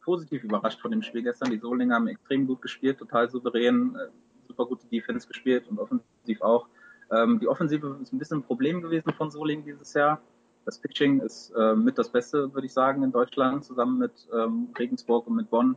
positiv 0.01 0.43
überrascht 0.43 0.81
von 0.81 0.91
dem 0.91 1.01
Spiel 1.01 1.23
gestern. 1.23 1.51
Die 1.51 1.59
Solinger 1.59 1.95
haben 1.95 2.07
extrem 2.07 2.48
gut 2.48 2.61
gespielt, 2.61 2.98
total 2.98 3.30
souverän, 3.30 3.95
äh, 3.95 4.07
super 4.49 4.65
gute 4.65 4.87
Defense 4.87 5.27
gespielt 5.27 5.67
und 5.69 5.79
offensiv 5.79 6.41
auch. 6.41 6.67
Ähm, 7.11 7.39
die 7.39 7.47
Offensive 7.47 7.97
ist 8.01 8.11
ein 8.11 8.19
bisschen 8.19 8.39
ein 8.39 8.43
Problem 8.43 8.81
gewesen 8.81 9.13
von 9.13 9.31
Solingen 9.31 9.63
dieses 9.63 9.93
Jahr. 9.93 10.21
Das 10.65 10.77
Pitching 10.77 11.21
ist 11.21 11.51
äh, 11.51 11.75
mit 11.75 11.97
das 11.97 12.09
Beste, 12.09 12.53
würde 12.53 12.67
ich 12.67 12.73
sagen, 12.73 13.03
in 13.03 13.11
Deutschland, 13.11 13.63
zusammen 13.63 13.97
mit 13.97 14.27
ähm, 14.33 14.69
Regensburg 14.77 15.25
und 15.27 15.35
mit 15.35 15.49
Bonn. 15.49 15.75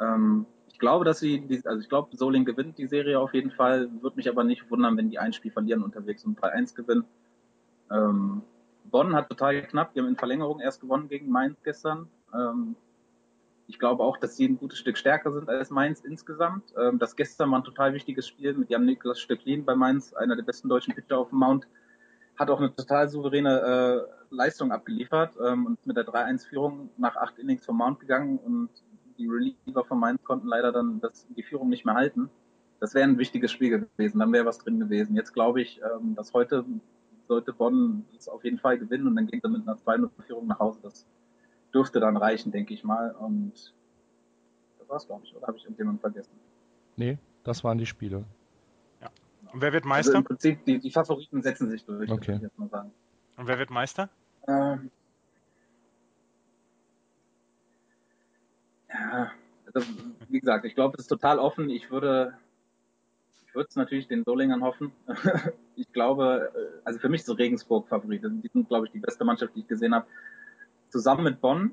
Ähm, 0.00 0.46
ich 0.72 0.78
glaube, 0.78 1.04
dass 1.04 1.20
sie, 1.20 1.40
die, 1.40 1.64
also 1.66 1.80
ich 1.80 1.88
glaube, 1.88 2.16
Solingen 2.16 2.44
gewinnt 2.44 2.78
die 2.78 2.86
Serie 2.86 3.20
auf 3.20 3.34
jeden 3.34 3.50
Fall. 3.50 3.90
Würde 4.00 4.16
mich 4.16 4.28
aber 4.28 4.44
nicht 4.44 4.70
wundern, 4.70 4.96
wenn 4.96 5.10
die 5.10 5.18
ein 5.18 5.32
Spiel 5.32 5.52
verlieren 5.52 5.82
unterwegs 5.82 6.24
und 6.24 6.40
3-1 6.40 6.74
gewinnen. 6.74 7.04
Ähm, 7.90 8.42
Bonn 8.90 9.14
hat 9.14 9.28
total 9.28 9.62
knapp, 9.62 9.92
die 9.92 10.00
haben 10.00 10.08
in 10.08 10.16
Verlängerung 10.16 10.60
erst 10.60 10.80
gewonnen 10.80 11.08
gegen 11.08 11.30
Mainz 11.30 11.62
gestern. 11.62 12.08
Ich 13.70 13.78
glaube 13.78 14.02
auch, 14.02 14.16
dass 14.16 14.36
sie 14.36 14.48
ein 14.48 14.58
gutes 14.58 14.80
Stück 14.80 14.98
stärker 14.98 15.30
sind 15.30 15.48
als 15.48 15.70
Mainz 15.70 16.00
insgesamt. 16.00 16.74
Ähm, 16.76 16.98
das 16.98 17.14
gestern 17.14 17.52
war 17.52 17.60
ein 17.60 17.64
total 17.64 17.94
wichtiges 17.94 18.26
Spiel 18.26 18.52
mit 18.54 18.68
Jan 18.68 18.84
Niklas 18.84 19.20
Stöcklin 19.20 19.64
bei 19.64 19.76
Mainz, 19.76 20.12
einer 20.12 20.34
der 20.34 20.42
besten 20.42 20.68
deutschen 20.68 20.92
Pitcher 20.92 21.18
auf 21.18 21.28
dem 21.28 21.38
Mount. 21.38 21.68
Hat 22.36 22.50
auch 22.50 22.58
eine 22.58 22.74
total 22.74 23.08
souveräne 23.08 23.60
äh, 23.60 24.34
Leistung 24.34 24.72
abgeliefert 24.72 25.36
ähm, 25.40 25.66
und 25.66 25.86
mit 25.86 25.96
der 25.96 26.04
3-1-Führung 26.04 26.90
nach 26.96 27.14
acht 27.14 27.38
Innings 27.38 27.64
vom 27.64 27.76
Mount 27.76 28.00
gegangen 28.00 28.38
und 28.38 28.70
die 29.16 29.28
Reliever 29.28 29.84
von 29.84 30.00
Mainz 30.00 30.24
konnten 30.24 30.48
leider 30.48 30.72
dann 30.72 31.00
das, 31.00 31.28
die 31.36 31.44
Führung 31.44 31.68
nicht 31.68 31.84
mehr 31.84 31.94
halten. 31.94 32.28
das 32.80 32.94
wäre 32.94 33.08
ein 33.08 33.18
wichtiges 33.18 33.52
Spiel 33.52 33.86
gewesen, 33.94 34.18
dann 34.18 34.32
wäre 34.32 34.46
was 34.46 34.58
drin 34.58 34.80
gewesen. 34.80 35.14
Jetzt 35.14 35.32
glaube 35.32 35.60
ich, 35.62 35.80
ähm, 35.80 36.16
dass 36.16 36.32
heute 36.32 36.64
sollte 37.28 37.52
Bonn 37.52 38.04
es 38.18 38.28
auf 38.28 38.42
jeden 38.42 38.58
Fall 38.58 38.78
gewinnen 38.78 39.06
und 39.06 39.14
dann 39.14 39.28
geht 39.28 39.44
er 39.44 39.50
mit 39.50 39.62
einer 39.62 39.76
2-0-Führung 39.76 40.48
nach 40.48 40.58
Hause. 40.58 40.80
Das 40.82 41.06
dürfte 41.74 42.00
dann 42.00 42.16
reichen, 42.16 42.52
denke 42.52 42.74
ich 42.74 42.84
mal. 42.84 43.12
Und 43.12 43.52
das 44.78 44.88
war's, 44.88 45.06
glaube 45.06 45.24
ich. 45.24 45.34
Oder 45.36 45.46
habe 45.46 45.56
ich 45.56 45.64
irgendjemanden 45.64 46.00
vergessen? 46.00 46.32
Nee, 46.96 47.18
das 47.44 47.64
waren 47.64 47.78
die 47.78 47.86
Spiele. 47.86 48.24
Ja. 49.00 49.08
Und 49.52 49.60
wer 49.60 49.72
wird 49.72 49.84
Meister? 49.84 50.10
Also 50.10 50.18
Im 50.18 50.24
Prinzip, 50.24 50.64
die, 50.64 50.78
die 50.78 50.90
Favoriten 50.90 51.42
setzen 51.42 51.70
sich 51.70 51.84
durch, 51.84 52.10
okay. 52.10 52.36
ich 52.36 52.42
jetzt 52.42 52.58
mal 52.58 52.68
sagen. 52.68 52.90
Und 53.36 53.46
wer 53.46 53.58
wird 53.58 53.70
Meister? 53.70 54.10
Ähm, 54.46 54.90
ja, 58.92 59.30
also, 59.72 59.88
wie 60.28 60.40
gesagt, 60.40 60.64
ich 60.64 60.74
glaube, 60.74 60.94
es 60.96 61.04
ist 61.04 61.08
total 61.08 61.38
offen. 61.38 61.70
Ich 61.70 61.90
würde, 61.90 62.34
ich 63.46 63.54
würde 63.54 63.68
es 63.68 63.76
natürlich 63.76 64.08
den 64.08 64.24
Solingern 64.24 64.62
hoffen. 64.62 64.92
ich 65.76 65.90
glaube, 65.92 66.52
äh, 66.54 66.80
also 66.84 66.98
für 66.98 67.08
mich 67.08 67.22
ist 67.22 67.38
Regensburg 67.38 67.88
Favorit. 67.88 68.22
Die 68.24 68.48
sind, 68.48 68.68
glaube 68.68 68.86
ich, 68.86 68.92
die 68.92 68.98
beste 68.98 69.24
Mannschaft, 69.24 69.54
die 69.54 69.60
ich 69.60 69.68
gesehen 69.68 69.94
habe. 69.94 70.06
Zusammen 70.90 71.24
mit 71.24 71.40
Bonn. 71.40 71.72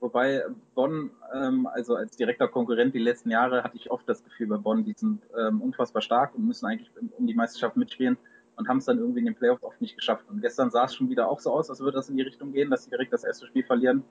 Wobei 0.00 0.42
Bonn, 0.74 1.10
ähm, 1.32 1.66
also 1.66 1.94
als 1.96 2.16
direkter 2.16 2.48
Konkurrent 2.48 2.94
die 2.94 2.98
letzten 2.98 3.30
Jahre, 3.30 3.62
hatte 3.62 3.76
ich 3.76 3.90
oft 3.90 4.08
das 4.08 4.22
Gefühl 4.24 4.48
bei 4.48 4.56
Bonn, 4.56 4.84
die 4.84 4.94
sind 4.94 5.22
ähm, 5.38 5.62
unfassbar 5.62 6.02
stark 6.02 6.34
und 6.34 6.46
müssen 6.46 6.66
eigentlich 6.66 6.90
um 7.16 7.26
die 7.26 7.34
Meisterschaft 7.34 7.76
mitspielen 7.76 8.18
und 8.56 8.68
haben 8.68 8.78
es 8.78 8.84
dann 8.84 8.98
irgendwie 8.98 9.20
in 9.20 9.26
den 9.26 9.34
Playoffs 9.34 9.62
oft 9.62 9.80
nicht 9.80 9.96
geschafft. 9.96 10.24
Und 10.28 10.40
gestern 10.40 10.70
sah 10.70 10.84
es 10.84 10.94
schon 10.94 11.08
wieder 11.10 11.28
auch 11.28 11.40
so 11.40 11.52
aus, 11.52 11.70
als 11.70 11.80
würde 11.80 11.96
das 11.96 12.08
in 12.08 12.16
die 12.16 12.22
Richtung 12.22 12.52
gehen, 12.52 12.70
dass 12.70 12.84
sie 12.84 12.90
direkt 12.90 13.12
das 13.12 13.24
erste 13.24 13.46
Spiel 13.46 13.64
verlieren. 13.64 14.04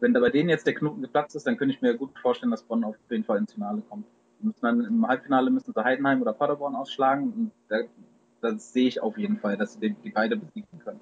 Wenn 0.00 0.14
da 0.14 0.20
bei 0.20 0.30
denen 0.30 0.48
jetzt 0.48 0.66
der 0.66 0.74
Knoten 0.74 1.02
geplatzt 1.02 1.36
ist, 1.36 1.46
dann 1.46 1.56
könnte 1.56 1.74
ich 1.74 1.82
mir 1.82 1.94
gut 1.94 2.18
vorstellen, 2.18 2.50
dass 2.50 2.62
Bonn 2.62 2.84
auf 2.84 2.96
jeden 3.08 3.24
Fall 3.24 3.38
ins 3.38 3.52
Finale 3.52 3.82
kommt. 3.88 4.06
Müssen 4.40 4.60
dann 4.62 4.84
im 4.84 5.06
Halbfinale 5.06 5.50
müssen 5.50 5.72
sie 5.72 5.84
Heidenheim 5.84 6.20
oder 6.20 6.32
Paderborn 6.32 6.74
ausschlagen 6.74 7.32
und 7.32 7.52
da, 7.68 7.82
das 8.40 8.72
sehe 8.72 8.88
ich 8.88 9.00
auf 9.00 9.16
jeden 9.16 9.38
Fall, 9.38 9.56
dass 9.56 9.74
sie 9.74 9.80
die, 9.80 9.94
die 9.94 10.10
beide 10.10 10.36
besiegen 10.36 10.80
können. 10.84 11.00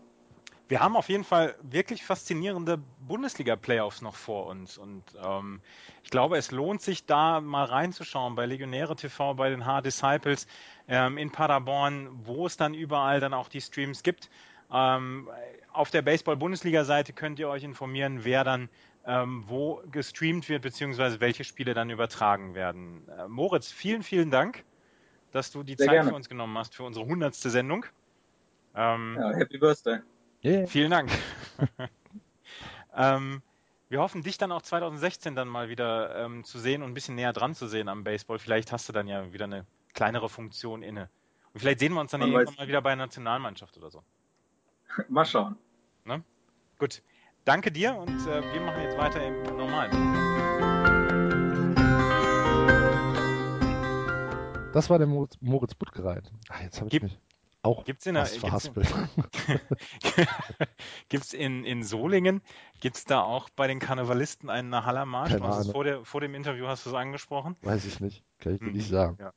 Wir 0.70 0.78
haben 0.78 0.94
auf 0.94 1.08
jeden 1.08 1.24
Fall 1.24 1.56
wirklich 1.62 2.04
faszinierende 2.04 2.78
Bundesliga-Playoffs 3.00 4.02
noch 4.02 4.14
vor 4.14 4.46
uns. 4.46 4.78
Und 4.78 5.02
ähm, 5.20 5.60
ich 6.04 6.10
glaube, 6.10 6.38
es 6.38 6.52
lohnt 6.52 6.80
sich 6.80 7.06
da 7.06 7.40
mal 7.40 7.64
reinzuschauen 7.64 8.36
bei 8.36 8.46
Legionäre 8.46 8.94
TV, 8.94 9.34
bei 9.34 9.50
den 9.50 9.66
H-Disciples 9.66 10.46
ähm, 10.86 11.18
in 11.18 11.32
Paderborn, 11.32 12.08
wo 12.22 12.46
es 12.46 12.56
dann 12.56 12.72
überall 12.72 13.18
dann 13.18 13.34
auch 13.34 13.48
die 13.48 13.60
Streams 13.60 14.04
gibt. 14.04 14.30
Ähm, 14.72 15.28
auf 15.72 15.90
der 15.90 16.02
Baseball-Bundesliga-Seite 16.02 17.14
könnt 17.14 17.40
ihr 17.40 17.48
euch 17.48 17.64
informieren, 17.64 18.20
wer 18.22 18.44
dann 18.44 18.68
ähm, 19.04 19.42
wo 19.48 19.82
gestreamt 19.90 20.48
wird, 20.48 20.62
beziehungsweise 20.62 21.18
welche 21.20 21.42
Spiele 21.42 21.74
dann 21.74 21.90
übertragen 21.90 22.54
werden. 22.54 23.08
Äh, 23.08 23.26
Moritz, 23.26 23.72
vielen, 23.72 24.04
vielen 24.04 24.30
Dank, 24.30 24.62
dass 25.32 25.50
du 25.50 25.64
die 25.64 25.74
Sehr 25.74 25.86
Zeit 25.86 25.94
gerne. 25.94 26.10
für 26.10 26.14
uns 26.14 26.28
genommen 26.28 26.56
hast, 26.56 26.76
für 26.76 26.84
unsere 26.84 27.06
hundertste 27.06 27.50
Sendung. 27.50 27.86
Ähm, 28.76 29.16
Ja, 29.18 29.32
Happy 29.32 29.58
Birthday. 29.58 29.98
Yeah. 30.42 30.66
Vielen 30.66 30.90
Dank. 30.90 31.10
ähm, 32.96 33.42
wir 33.88 34.00
hoffen, 34.00 34.22
dich 34.22 34.38
dann 34.38 34.52
auch 34.52 34.62
2016 34.62 35.34
dann 35.34 35.48
mal 35.48 35.68
wieder 35.68 36.16
ähm, 36.24 36.44
zu 36.44 36.58
sehen 36.58 36.82
und 36.82 36.90
ein 36.90 36.94
bisschen 36.94 37.14
näher 37.14 37.32
dran 37.32 37.54
zu 37.54 37.66
sehen 37.66 37.88
am 37.88 38.04
Baseball. 38.04 38.38
Vielleicht 38.38 38.72
hast 38.72 38.88
du 38.88 38.92
dann 38.92 39.06
ja 39.08 39.32
wieder 39.32 39.44
eine 39.44 39.66
kleinere 39.92 40.28
Funktion 40.28 40.82
inne. 40.82 41.10
Und 41.52 41.60
vielleicht 41.60 41.80
sehen 41.80 41.92
wir 41.92 42.00
uns 42.00 42.12
dann 42.12 42.20
Man 42.20 42.30
irgendwann 42.30 42.54
weiß. 42.54 42.58
mal 42.58 42.68
wieder 42.68 42.80
bei 42.80 42.92
einer 42.92 43.04
Nationalmannschaft 43.04 43.76
oder 43.76 43.90
so. 43.90 44.02
Mal 45.08 45.24
schauen. 45.26 45.56
Ne? 46.04 46.22
Gut. 46.78 47.02
Danke 47.44 47.72
dir 47.72 47.94
und 47.96 48.08
äh, 48.26 48.42
wir 48.52 48.60
machen 48.60 48.82
jetzt 48.82 48.96
weiter 48.96 49.24
im 49.26 49.42
normalen. 49.56 49.90
Das 54.72 54.88
war 54.88 54.98
der 54.98 55.06
Moritz, 55.08 55.36
Moritz 55.40 55.74
Buttgereit. 55.74 56.30
Ach, 56.48 56.60
jetzt 56.60 56.76
habe 56.76 56.86
ich 56.86 56.92
Gib- 56.92 57.02
mich 57.02 57.18
auch 57.62 57.84
Gibt's 57.84 58.06
in 58.06 58.14
fast 58.16 58.38
verhaspelt. 58.38 58.88
gibt's 61.08 61.32
in, 61.34 61.64
in 61.64 61.82
Solingen, 61.82 62.40
gibt's 62.80 63.04
da 63.04 63.20
auch 63.22 63.48
bei 63.50 63.66
den 63.66 63.78
Karnevalisten 63.80 64.48
einen 64.50 64.74
Hallermarsch? 64.84 65.30
Keine 65.32 65.48
es 65.48 65.56
Ahnung. 65.56 65.72
vor, 65.72 65.84
der, 65.84 66.04
vor 66.04 66.20
dem 66.20 66.34
Interview 66.34 66.66
hast 66.66 66.86
du 66.86 66.90
es 66.90 66.96
angesprochen. 66.96 67.56
Weiß 67.62 67.84
ich 67.84 68.00
nicht. 68.00 68.24
Kann 68.38 68.54
ich 68.54 68.60
dir 68.60 68.66
Hm. 68.66 68.72
nicht 68.72 68.88
sagen. 68.88 69.18
Ja. 69.20 69.32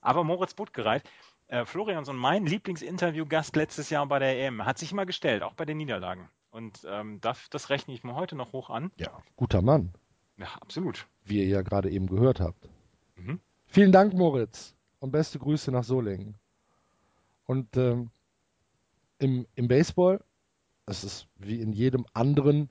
Aber 0.00 0.24
Moritz 0.24 0.54
Buttgereit, 0.54 1.02
äh, 1.48 1.64
Florians 1.64 2.08
und 2.08 2.16
mein 2.16 2.46
Lieblingsinterviewgast 2.46 3.56
letztes 3.56 3.90
Jahr 3.90 4.06
bei 4.06 4.18
der 4.18 4.38
EM, 4.38 4.64
hat 4.64 4.78
sich 4.78 4.92
immer 4.92 5.06
gestellt, 5.06 5.42
auch 5.42 5.54
bei 5.54 5.64
den 5.64 5.76
Niederlagen. 5.76 6.28
Und 6.50 6.84
ähm, 6.88 7.20
das, 7.20 7.48
das 7.50 7.68
rechne 7.70 7.94
ich 7.94 8.02
mir 8.02 8.14
heute 8.14 8.34
noch 8.36 8.52
hoch 8.52 8.70
an. 8.70 8.90
Ja, 8.96 9.10
guter 9.36 9.62
Mann, 9.62 9.92
Ja, 10.36 10.46
absolut. 10.60 11.06
wie 11.24 11.38
ihr 11.40 11.46
ja 11.48 11.62
gerade 11.62 11.90
eben 11.90 12.06
gehört 12.06 12.40
habt. 12.40 12.68
Mhm. 13.16 13.40
Vielen 13.66 13.92
Dank, 13.92 14.14
Moritz. 14.14 14.74
Und 15.00 15.10
beste 15.10 15.38
Grüße 15.38 15.72
nach 15.72 15.84
Solingen. 15.84 16.36
Und 17.46 17.76
ähm, 17.76 18.10
im, 19.18 19.46
im 19.54 19.68
Baseball, 19.68 20.22
es 20.86 21.04
ist 21.04 21.26
wie 21.36 21.60
in 21.60 21.72
jedem 21.72 22.06
anderen 22.12 22.70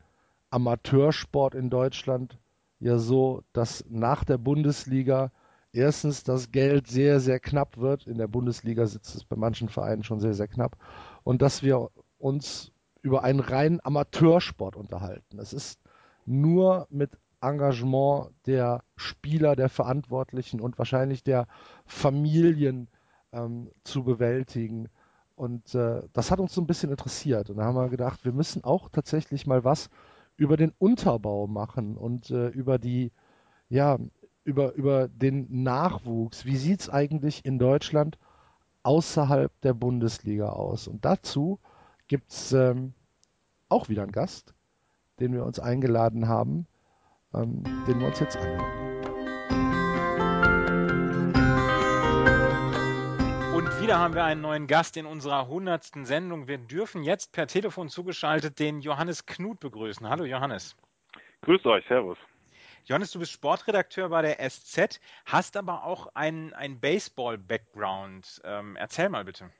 Amateursport 0.50 1.54
in 1.56 1.70
Deutschland 1.70 2.38
ja 2.80 2.98
so, 2.98 3.44
dass 3.54 3.84
nach 3.90 4.24
der 4.24 4.38
Bundesliga 4.38 5.32
erstens 5.74 6.24
das 6.24 6.52
Geld 6.52 6.88
sehr, 6.88 7.20
sehr 7.20 7.40
knapp 7.40 7.78
wird. 7.78 8.08
In 8.08 8.18
der 8.18 8.28
Bundesliga 8.28 8.86
sitzt 8.86 9.16
es 9.16 9.24
bei 9.24 9.36
manchen 9.36 9.70
Vereinen 9.70 10.04
schon 10.04 10.20
sehr, 10.20 10.34
sehr 10.34 10.48
knapp. 10.48 10.78
Und 11.24 11.42
dass 11.42 11.62
wir 11.62 11.90
uns 12.18 12.72
über 13.02 13.24
einen 13.24 13.40
reinen 13.40 13.80
Amateursport 13.84 14.76
unterhalten. 14.76 15.40
Es 15.40 15.54
ist 15.54 15.80
nur 16.26 16.88
mit 16.90 17.12
Engagement 17.42 18.32
der 18.46 18.84
Spieler, 18.96 19.56
der 19.56 19.70
Verantwortlichen 19.70 20.62
und 20.62 20.78
wahrscheinlich 20.78 21.24
der 21.24 21.48
Familien 21.86 22.90
ähm, 23.32 23.70
zu 23.84 24.04
bewältigen. 24.04 24.90
Und 25.36 25.74
äh, 25.74 26.02
das 26.14 26.32
hat 26.32 26.40
uns 26.40 26.54
so 26.54 26.62
ein 26.62 26.68
bisschen 26.68 26.92
interessiert. 26.92 27.50
Und 27.50 27.58
da 27.58 27.64
haben 27.64 27.76
wir 27.76 27.90
gedacht, 27.90 28.26
wir 28.26 28.34
müssen 28.34 28.64
auch 28.64 28.90
tatsächlich 28.90 29.48
mal 29.48 29.64
was 29.64 29.90
über 30.36 30.58
den 30.58 30.74
Unterbau 30.80 31.48
machen 31.48 31.98
und 31.98 32.30
äh, 32.30 32.48
über 32.50 32.78
die, 32.78 33.12
ja, 33.70 33.98
über, 34.44 34.74
über 34.74 35.08
den 35.08 35.64
Nachwuchs. 35.64 36.46
Wie 36.46 36.58
sieht 36.58 36.82
es 36.82 36.90
eigentlich 36.90 37.46
in 37.46 37.60
Deutschland 37.60 38.18
außerhalb 38.84 39.52
der 39.62 39.74
Bundesliga 39.74 40.50
aus? 40.50 40.88
Und 40.88 41.06
dazu 41.06 41.60
gibt 42.08 42.32
es 42.32 42.52
ähm, 42.54 42.94
auch 43.70 43.90
wieder 43.90 44.04
einen 44.04 44.12
Gast, 44.12 44.54
den 45.20 45.34
wir 45.34 45.46
uns 45.46 45.60
eingeladen 45.60 46.28
haben, 46.28 46.68
ähm, 47.34 47.64
den 47.88 48.00
wir 48.00 48.08
uns 48.08 48.20
jetzt 48.20 48.38
anhören. 48.38 48.90
Und 53.54 53.82
wieder 53.82 54.00
haben 54.00 54.14
wir 54.14 54.24
einen 54.24 54.42
neuen 54.42 54.68
Gast 54.68 54.98
in 54.98 55.06
unserer 55.06 55.48
hundertsten 55.48 56.06
Sendung. 56.06 56.48
Wir 56.48 56.58
dürfen 56.58 57.04
jetzt 57.04 57.32
per 57.32 57.48
Telefon 57.48 57.90
zugeschaltet 57.90 58.60
den 58.60 58.82
Johannes 58.82 59.26
Knut 59.26 59.60
begrüßen. 59.60 60.08
Hallo 60.08 60.26
Johannes. 60.26 60.76
Grüßt 61.42 61.66
euch, 61.66 61.86
Servus. 61.88 62.18
Johannes, 62.86 63.12
du 63.12 63.20
bist 63.20 63.32
Sportredakteur 63.32 64.10
bei 64.10 64.22
der 64.22 64.50
SZ, 64.50 65.00
hast 65.26 65.58
aber 65.58 65.84
auch 65.84 66.08
einen, 66.16 66.54
einen 66.54 66.80
Baseball-Background. 66.80 68.42
Ähm, 68.44 68.76
erzähl 68.78 69.10
mal 69.10 69.26
bitte. 69.26 69.52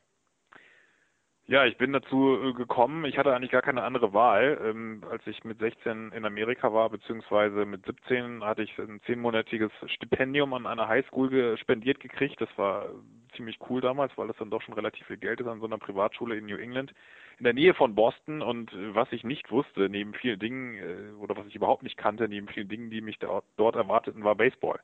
Ja, 1.50 1.66
ich 1.66 1.78
bin 1.78 1.92
dazu 1.92 2.38
äh, 2.44 2.54
gekommen. 2.54 3.06
Ich 3.06 3.18
hatte 3.18 3.34
eigentlich 3.34 3.50
gar 3.50 3.64
keine 3.64 3.82
andere 3.82 4.14
Wahl. 4.14 4.62
Ähm, 4.64 5.02
als 5.10 5.26
ich 5.26 5.44
mit 5.44 5.58
16 5.58 6.12
in 6.12 6.24
Amerika 6.24 6.72
war, 6.74 6.92
beziehungsweise 6.92 7.66
mit 7.66 7.84
17, 7.88 8.44
hatte 8.44 8.62
ich 8.62 8.78
ein 8.78 9.02
zehnmonatiges 9.08 9.72
Stipendium 9.88 10.54
an 10.54 10.68
einer 10.68 10.88
Highschool 10.88 11.58
spendiert 11.58 12.02
gekriegt. 12.02 12.40
Das 12.40 12.50
war 12.56 12.90
ziemlich 13.36 13.58
cool 13.68 13.82
damals, 13.82 14.16
weil 14.16 14.28
das 14.28 14.38
dann 14.38 14.52
doch 14.52 14.62
schon 14.62 14.76
relativ 14.76 15.08
viel 15.08 15.18
Geld 15.18 15.42
ist 15.42 15.48
an 15.48 15.60
so 15.60 15.66
einer 15.66 15.80
Privatschule 15.80 16.38
in 16.38 16.46
New 16.46 16.58
England, 16.58 16.94
in 17.40 17.46
der 17.46 17.54
Nähe 17.56 17.74
von 17.74 17.96
Boston. 17.96 18.44
Und 18.44 18.72
äh, 18.74 18.94
was 18.94 19.12
ich 19.12 19.24
nicht 19.24 19.50
wusste, 19.50 19.90
neben 19.90 20.14
vielen 20.14 20.38
Dingen, 20.38 20.76
äh, 20.76 21.14
oder 21.20 21.36
was 21.36 21.48
ich 21.48 21.56
überhaupt 21.56 21.82
nicht 21.82 21.98
kannte, 21.98 22.30
neben 22.30 22.48
vielen 22.48 22.70
Dingen, 22.70 22.92
die 22.92 23.02
mich 23.02 23.18
dort 23.18 23.76
erwarteten, 23.76 24.24
war 24.24 24.36
Baseball. 24.36 24.80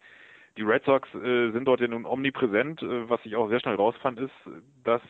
Die 0.57 0.63
Red 0.63 0.83
Sox 0.85 1.07
äh, 1.13 1.51
sind 1.51 1.65
dort 1.65 1.81
ja 1.81 1.87
nun 1.87 2.07
omnipräsent. 2.07 2.81
Was 2.81 3.19
ich 3.23 3.35
auch 3.35 3.49
sehr 3.49 3.59
schnell 3.59 3.75
rausfand, 3.75 4.19
ist, 4.19 4.33
dass 4.83 5.03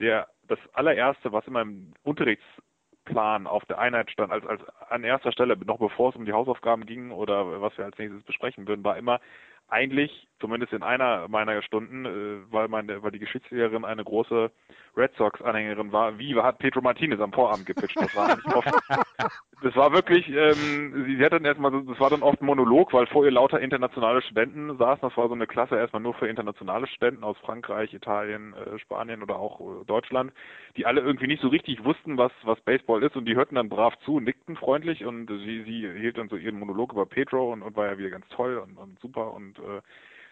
der 0.00 0.26
das 0.48 0.58
allererste, 0.72 1.32
was 1.32 1.46
in 1.46 1.52
meinem 1.52 1.94
Unterrichtsplan 2.02 3.46
auf 3.46 3.64
der 3.66 3.78
Einheit 3.78 4.10
stand, 4.10 4.32
als, 4.32 4.44
als 4.46 4.62
an 4.88 5.04
erster 5.04 5.32
Stelle, 5.32 5.56
noch 5.56 5.78
bevor 5.78 6.10
es 6.10 6.16
um 6.16 6.24
die 6.24 6.32
Hausaufgaben 6.32 6.86
ging 6.86 7.10
oder 7.10 7.60
was 7.60 7.76
wir 7.78 7.84
als 7.84 7.98
nächstes 7.98 8.24
besprechen 8.24 8.66
würden, 8.66 8.84
war 8.84 8.96
immer 8.96 9.20
eigentlich, 9.68 10.28
zumindest 10.40 10.72
in 10.72 10.82
einer 10.82 11.28
meiner 11.28 11.60
Stunden, 11.62 12.04
äh, 12.04 12.52
weil, 12.52 12.68
meine, 12.68 13.02
weil 13.02 13.10
die 13.10 13.18
Geschichtslehrerin 13.18 13.84
eine 13.84 14.04
große 14.04 14.50
Red 14.96 15.14
Sox-Anhängerin 15.16 15.92
war, 15.92 16.18
wie 16.18 16.34
hat 16.36 16.58
Pedro 16.58 16.80
Martinez 16.80 17.20
am 17.20 17.32
Vorabend 17.32 17.66
gepitcht. 17.66 17.96
Das 17.96 18.14
war 18.16 18.38
oft. 18.54 18.68
Das 19.60 19.74
war 19.74 19.92
wirklich, 19.92 20.28
ähm, 20.28 21.04
sie, 21.04 21.16
sie 21.16 21.24
hat 21.24 21.32
dann 21.32 21.44
erstmal, 21.44 21.72
das 21.72 21.98
war 21.98 22.10
dann 22.10 22.22
oft 22.22 22.40
ein 22.40 22.46
Monolog, 22.46 22.92
weil 22.92 23.08
vor 23.08 23.24
ihr 23.24 23.32
lauter 23.32 23.58
internationale 23.58 24.22
Studenten 24.22 24.76
saßen. 24.78 25.00
Das 25.00 25.16
war 25.16 25.26
so 25.26 25.34
eine 25.34 25.48
Klasse 25.48 25.76
erstmal 25.76 26.00
nur 26.00 26.14
für 26.14 26.28
internationale 26.28 26.86
Studenten 26.86 27.24
aus 27.24 27.36
Frankreich, 27.38 27.92
Italien, 27.92 28.54
äh, 28.54 28.78
Spanien 28.78 29.20
oder 29.20 29.36
auch 29.36 29.60
äh, 29.60 29.84
Deutschland, 29.84 30.32
die 30.76 30.86
alle 30.86 31.00
irgendwie 31.00 31.26
nicht 31.26 31.42
so 31.42 31.48
richtig 31.48 31.84
wussten, 31.84 32.16
was, 32.16 32.30
was 32.44 32.60
Baseball 32.60 33.02
ist 33.02 33.16
und 33.16 33.24
die 33.24 33.34
hörten 33.34 33.56
dann 33.56 33.68
brav 33.68 33.98
zu, 34.04 34.20
nickten 34.20 34.54
freundlich 34.54 35.04
und 35.04 35.26
sie, 35.26 35.64
sie 35.64 35.90
hielt 35.98 36.18
dann 36.18 36.28
so 36.28 36.36
ihren 36.36 36.58
Monolog 36.60 36.92
über 36.92 37.06
Pedro 37.06 37.52
und, 37.52 37.62
und 37.62 37.74
war 37.76 37.86
ja 37.86 37.98
wieder 37.98 38.10
ganz 38.10 38.28
toll 38.28 38.58
und, 38.58 38.76
und 38.76 39.00
super 39.00 39.34
und 39.34 39.57
äh, 39.58 39.80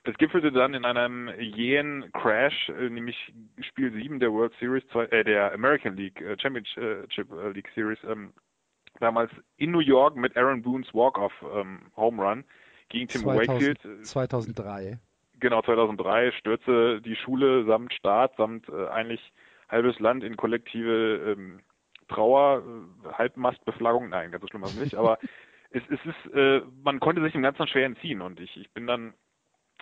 das 0.04 0.16
gipfelte 0.18 0.52
dann 0.52 0.74
in 0.74 0.84
einem 0.84 1.30
jähen 1.38 2.10
Crash, 2.12 2.68
äh, 2.68 2.88
nämlich 2.88 3.34
Spiel 3.60 3.92
7 3.92 4.20
der 4.20 4.32
World 4.32 4.52
Series, 4.60 4.84
äh, 4.94 5.24
der 5.24 5.52
American 5.52 5.96
League 5.96 6.20
äh, 6.20 6.36
Championship 6.38 7.32
äh, 7.32 7.50
League 7.50 7.68
Series, 7.74 7.98
ähm, 8.08 8.32
damals 9.00 9.30
in 9.56 9.72
New 9.72 9.80
York 9.80 10.16
mit 10.16 10.36
Aaron 10.36 10.62
Boone's 10.62 10.92
Walk-Off 10.94 11.32
ähm, 11.54 11.80
Home 11.96 12.22
Run 12.22 12.44
gegen 12.88 13.08
Tim 13.08 13.22
2000, 13.22 13.48
Wakefield. 13.48 14.06
2003. 14.06 14.98
Genau, 15.40 15.60
2003 15.62 16.32
stürzte 16.32 17.00
die 17.02 17.16
Schule 17.16 17.64
samt 17.66 17.92
Staat, 17.92 18.36
samt 18.36 18.68
äh, 18.68 18.86
eigentlich 18.88 19.20
halbes 19.68 19.98
Land 19.98 20.24
in 20.24 20.36
kollektive 20.36 21.34
ähm, 21.36 21.60
Trauer, 22.08 22.62
äh, 22.62 23.12
Halbmastbeflaggung, 23.12 24.08
nein, 24.08 24.30
ganz 24.30 24.42
so 24.42 24.48
schlimm 24.48 24.62
war 24.62 24.68
es 24.68 24.76
nicht, 24.76 24.94
aber 24.94 25.18
es, 25.76 25.82
es 25.90 26.00
ist, 26.04 26.34
äh, 26.34 26.62
man 26.82 27.00
konnte 27.00 27.22
sich 27.22 27.32
dem 27.32 27.42
Ganzen 27.42 27.66
schwer 27.66 27.86
entziehen 27.86 28.22
und 28.22 28.40
ich, 28.40 28.56
ich 28.56 28.70
bin 28.72 28.86
dann 28.86 29.14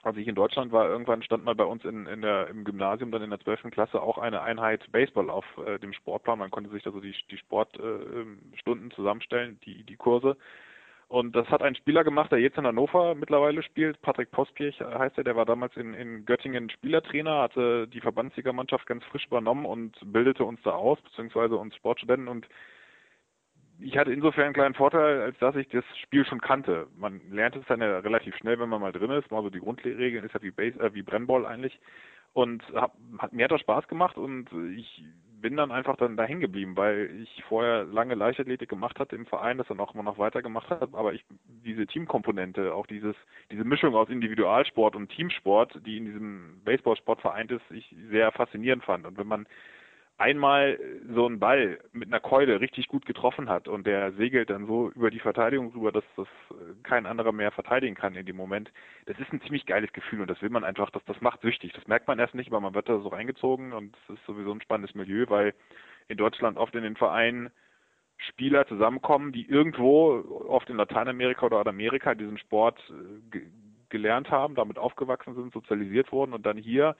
als 0.02 0.18
ich 0.18 0.28
in 0.28 0.34
Deutschland 0.34 0.70
war, 0.70 0.86
irgendwann 0.86 1.22
stand 1.22 1.44
mal 1.44 1.54
bei 1.54 1.64
uns 1.64 1.82
in, 1.84 2.04
in 2.06 2.20
der, 2.20 2.48
im 2.48 2.64
Gymnasium 2.64 3.10
dann 3.10 3.22
in 3.22 3.30
der 3.30 3.40
12. 3.40 3.70
Klasse 3.70 4.02
auch 4.02 4.18
eine 4.18 4.42
Einheit 4.42 4.84
Baseball 4.92 5.30
auf 5.30 5.46
äh, 5.66 5.78
dem 5.78 5.94
Sportplan. 5.94 6.38
Man 6.38 6.50
konnte 6.50 6.68
sich 6.68 6.84
also 6.84 7.00
die, 7.00 7.14
die 7.30 7.38
Sportstunden 7.38 8.90
äh, 8.90 8.94
zusammenstellen, 8.94 9.58
die, 9.64 9.82
die 9.82 9.96
Kurse. 9.96 10.36
Und 11.08 11.34
das 11.34 11.48
hat 11.48 11.62
ein 11.62 11.74
Spieler 11.74 12.04
gemacht, 12.04 12.32
der 12.32 12.38
jetzt 12.38 12.58
in 12.58 12.66
Hannover 12.66 13.14
mittlerweile 13.14 13.62
spielt. 13.62 14.00
Patrick 14.02 14.30
Pospierch 14.30 14.78
heißt 14.80 15.16
er. 15.16 15.24
Der 15.24 15.36
war 15.36 15.46
damals 15.46 15.74
in, 15.76 15.94
in 15.94 16.26
Göttingen 16.26 16.68
Spielertrainer, 16.68 17.42
hatte 17.42 17.88
die 17.88 18.00
Verbandsligamannschaft 18.00 18.86
ganz 18.86 19.04
frisch 19.04 19.26
übernommen 19.26 19.64
und 19.64 19.96
bildete 20.04 20.44
uns 20.44 20.60
da 20.64 20.72
aus, 20.72 21.00
beziehungsweise 21.00 21.56
uns 21.56 21.74
Sportstudenten. 21.76 22.28
Und 22.28 22.46
ich 23.80 23.96
hatte 23.96 24.12
insofern 24.12 24.44
einen 24.44 24.54
kleinen 24.54 24.74
Vorteil, 24.74 25.20
als 25.20 25.38
dass 25.38 25.56
ich 25.56 25.68
das 25.68 25.84
Spiel 26.02 26.24
schon 26.24 26.40
kannte. 26.40 26.86
Man 26.96 27.20
lernt 27.30 27.56
es 27.56 27.66
dann 27.66 27.80
ja 27.80 27.98
relativ 27.98 28.36
schnell, 28.36 28.58
wenn 28.58 28.68
man 28.68 28.80
mal 28.80 28.92
drin 28.92 29.10
ist. 29.10 29.30
Mal 29.30 29.42
so 29.42 29.50
die 29.50 29.60
Grundregeln 29.60 30.24
ist 30.24 30.34
ja 30.34 30.42
wie, 30.42 30.50
Base, 30.50 30.78
äh, 30.80 30.94
wie 30.94 31.02
Brennball 31.02 31.46
eigentlich. 31.46 31.78
Und 32.32 32.62
hab, 32.74 32.94
hat, 33.18 33.32
mir 33.32 33.44
hat 33.44 33.52
das 33.52 33.60
Spaß 33.60 33.86
gemacht 33.88 34.16
und 34.16 34.50
ich 34.76 35.04
bin 35.40 35.56
dann 35.58 35.70
einfach 35.70 35.96
dann 35.96 36.16
da 36.16 36.24
hängen 36.24 36.40
geblieben, 36.40 36.74
weil 36.74 37.10
ich 37.22 37.44
vorher 37.44 37.84
lange 37.84 38.14
Leichtathletik 38.14 38.68
gemacht 38.68 38.98
hatte 38.98 39.14
im 39.14 39.26
Verein, 39.26 39.58
das 39.58 39.68
dann 39.68 39.78
auch 39.78 39.92
immer 39.92 40.02
noch 40.02 40.18
weitergemacht 40.18 40.70
habe, 40.70 40.96
aber 40.96 41.12
ich 41.12 41.22
diese 41.64 41.86
Teamkomponente, 41.86 42.74
auch 42.74 42.86
dieses, 42.86 43.14
diese 43.52 43.62
Mischung 43.62 43.94
aus 43.94 44.08
Individualsport 44.08 44.96
und 44.96 45.10
Teamsport, 45.10 45.78
die 45.84 45.98
in 45.98 46.06
diesem 46.06 46.62
Baseballsport 46.64 47.20
vereint 47.20 47.50
ist, 47.50 47.60
ich 47.70 47.94
sehr 48.10 48.32
faszinierend 48.32 48.84
fand. 48.84 49.06
Und 49.06 49.18
wenn 49.18 49.26
man 49.26 49.46
einmal 50.16 50.78
so 51.12 51.26
einen 51.26 51.40
Ball 51.40 51.80
mit 51.92 52.08
einer 52.08 52.20
Keule 52.20 52.60
richtig 52.60 52.88
gut 52.88 53.04
getroffen 53.04 53.48
hat 53.48 53.66
und 53.66 53.86
der 53.86 54.12
segelt 54.12 54.48
dann 54.50 54.66
so 54.66 54.90
über 54.90 55.10
die 55.10 55.18
Verteidigung 55.18 55.72
rüber, 55.72 55.90
dass 55.90 56.04
das 56.16 56.28
kein 56.84 57.06
anderer 57.06 57.32
mehr 57.32 57.50
verteidigen 57.50 57.96
kann 57.96 58.14
in 58.14 58.24
dem 58.24 58.36
Moment. 58.36 58.72
Das 59.06 59.18
ist 59.18 59.32
ein 59.32 59.40
ziemlich 59.42 59.66
geiles 59.66 59.92
Gefühl 59.92 60.20
und 60.20 60.30
das 60.30 60.40
will 60.40 60.50
man 60.50 60.62
einfach, 60.62 60.90
das, 60.90 61.04
das 61.06 61.20
macht 61.20 61.40
süchtig. 61.40 61.72
Das 61.72 61.86
merkt 61.88 62.06
man 62.06 62.18
erst 62.18 62.34
nicht, 62.34 62.48
aber 62.48 62.60
man 62.60 62.74
wird 62.74 62.88
da 62.88 62.98
so 63.00 63.08
reingezogen 63.08 63.72
und 63.72 63.96
es 64.08 64.14
ist 64.14 64.26
sowieso 64.26 64.52
ein 64.52 64.60
spannendes 64.60 64.94
Milieu, 64.94 65.24
weil 65.28 65.52
in 66.06 66.16
Deutschland 66.16 66.58
oft 66.58 66.74
in 66.74 66.84
den 66.84 66.96
Vereinen 66.96 67.50
Spieler 68.16 68.66
zusammenkommen, 68.68 69.32
die 69.32 69.46
irgendwo, 69.46 70.44
oft 70.48 70.70
in 70.70 70.76
Lateinamerika 70.76 71.46
oder 71.46 71.66
Amerika, 71.66 72.14
diesen 72.14 72.38
Sport 72.38 72.78
äh, 73.34 73.40
gelernt 73.88 74.30
haben, 74.30 74.54
damit 74.54 74.78
aufgewachsen 74.78 75.34
sind, 75.34 75.52
sozialisiert 75.52 76.12
wurden 76.12 76.32
und 76.32 76.46
dann 76.46 76.56
hier 76.56 76.96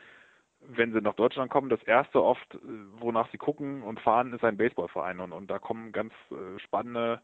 wenn 0.68 0.92
sie 0.92 1.00
nach 1.00 1.14
Deutschland 1.14 1.50
kommen, 1.50 1.68
das 1.68 1.82
erste 1.82 2.22
oft, 2.22 2.54
äh, 2.54 2.58
wonach 2.98 3.30
sie 3.30 3.38
gucken 3.38 3.82
und 3.82 4.00
fahren, 4.00 4.32
ist 4.32 4.44
ein 4.44 4.56
Baseballverein. 4.56 5.20
Und, 5.20 5.32
und 5.32 5.50
da 5.50 5.58
kommen 5.58 5.92
ganz 5.92 6.12
äh, 6.30 6.58
spannende, 6.60 7.20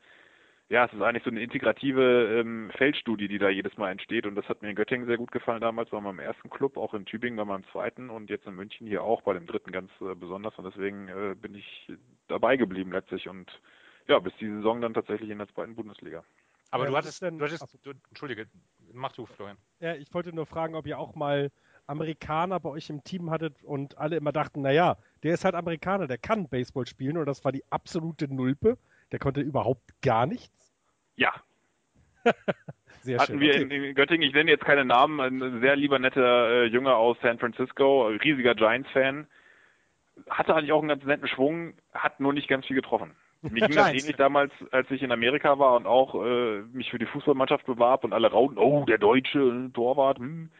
ja, 0.68 0.84
es 0.84 0.92
ist 0.92 1.02
eigentlich 1.02 1.24
so 1.24 1.30
eine 1.30 1.42
integrative 1.42 2.40
ähm, 2.40 2.70
Feldstudie, 2.76 3.28
die 3.28 3.38
da 3.38 3.48
jedes 3.48 3.76
Mal 3.76 3.90
entsteht. 3.90 4.26
Und 4.26 4.36
das 4.36 4.48
hat 4.48 4.62
mir 4.62 4.70
in 4.70 4.76
Göttingen 4.76 5.06
sehr 5.06 5.16
gut 5.16 5.32
gefallen 5.32 5.60
damals, 5.60 5.90
war 5.90 6.04
im 6.04 6.18
ersten 6.18 6.48
Club, 6.48 6.76
auch 6.76 6.94
in 6.94 7.06
Tübingen 7.06 7.38
war 7.38 7.46
beim 7.46 7.64
zweiten 7.72 8.08
und 8.08 8.30
jetzt 8.30 8.46
in 8.46 8.54
München 8.54 8.86
hier 8.86 9.02
auch 9.02 9.22
bei 9.22 9.34
dem 9.34 9.46
dritten 9.46 9.72
ganz 9.72 9.90
äh, 10.00 10.14
besonders. 10.14 10.56
Und 10.58 10.64
deswegen 10.64 11.08
äh, 11.08 11.34
bin 11.34 11.54
ich 11.54 11.92
dabei 12.28 12.56
geblieben 12.56 12.92
letztlich 12.92 13.28
und 13.28 13.50
ja, 14.06 14.18
bis 14.18 14.32
die 14.40 14.48
Saison 14.48 14.80
dann 14.80 14.94
tatsächlich 14.94 15.30
in 15.30 15.38
der 15.38 15.48
zweiten 15.48 15.74
Bundesliga. 15.74 16.24
Aber 16.70 16.84
ja, 16.84 16.90
du 16.90 16.96
hattest, 16.96 17.22
denn, 17.22 17.38
du 17.38 17.44
hattest, 17.44 17.78
du, 17.82 17.92
entschuldige, 18.08 18.46
mach 18.92 19.12
du, 19.12 19.26
Florian. 19.26 19.56
Ja, 19.80 19.94
ich 19.94 20.12
wollte 20.14 20.32
nur 20.32 20.46
fragen, 20.46 20.74
ob 20.76 20.86
ihr 20.86 20.98
auch 20.98 21.14
mal 21.14 21.50
Amerikaner 21.90 22.60
bei 22.60 22.70
euch 22.70 22.88
im 22.88 23.02
Team 23.02 23.30
hattet 23.30 23.62
und 23.64 23.98
alle 23.98 24.16
immer 24.16 24.32
dachten, 24.32 24.62
naja, 24.62 24.96
der 25.22 25.34
ist 25.34 25.44
halt 25.44 25.54
Amerikaner, 25.54 26.06
der 26.06 26.18
kann 26.18 26.48
Baseball 26.48 26.86
spielen 26.86 27.18
und 27.18 27.26
das 27.26 27.44
war 27.44 27.52
die 27.52 27.64
absolute 27.70 28.32
Nulpe. 28.32 28.78
Der 29.12 29.18
konnte 29.18 29.40
überhaupt 29.40 30.00
gar 30.00 30.26
nichts. 30.26 30.72
Ja. 31.16 31.34
sehr 33.02 33.18
Hatten 33.18 33.32
schön. 33.32 33.40
wir 33.40 33.54
okay. 33.54 33.62
in, 33.62 33.70
in, 33.70 33.94
Göttingen, 33.94 34.26
ich 34.26 34.34
nenne 34.34 34.50
jetzt 34.50 34.64
keine 34.64 34.84
Namen, 34.84 35.20
ein 35.20 35.60
sehr 35.60 35.74
lieber 35.74 35.98
netter 35.98 36.62
äh, 36.62 36.66
Junge 36.66 36.94
aus 36.94 37.16
San 37.22 37.38
Francisco, 37.38 38.06
riesiger 38.06 38.54
Giants-Fan, 38.54 39.26
hatte 40.28 40.54
eigentlich 40.54 40.72
auch 40.72 40.80
einen 40.80 40.88
ganz 40.88 41.04
netten 41.04 41.26
Schwung, 41.26 41.74
hat 41.92 42.20
nur 42.20 42.32
nicht 42.32 42.46
ganz 42.46 42.66
viel 42.66 42.76
getroffen. 42.76 43.16
Mir 43.42 43.66
ging 43.66 43.76
das 43.76 43.88
ähnlich 43.88 44.16
damals, 44.16 44.52
als 44.70 44.88
ich 44.90 45.02
in 45.02 45.10
Amerika 45.10 45.58
war 45.58 45.74
und 45.74 45.86
auch 45.86 46.14
äh, 46.14 46.60
mich 46.72 46.90
für 46.90 46.98
die 46.98 47.06
Fußballmannschaft 47.06 47.66
bewarb 47.66 48.04
und 48.04 48.12
alle 48.12 48.30
rauten, 48.30 48.58
oh, 48.58 48.84
der 48.84 48.98
deutsche 48.98 49.70
Torwart, 49.72 50.18
hm 50.18 50.50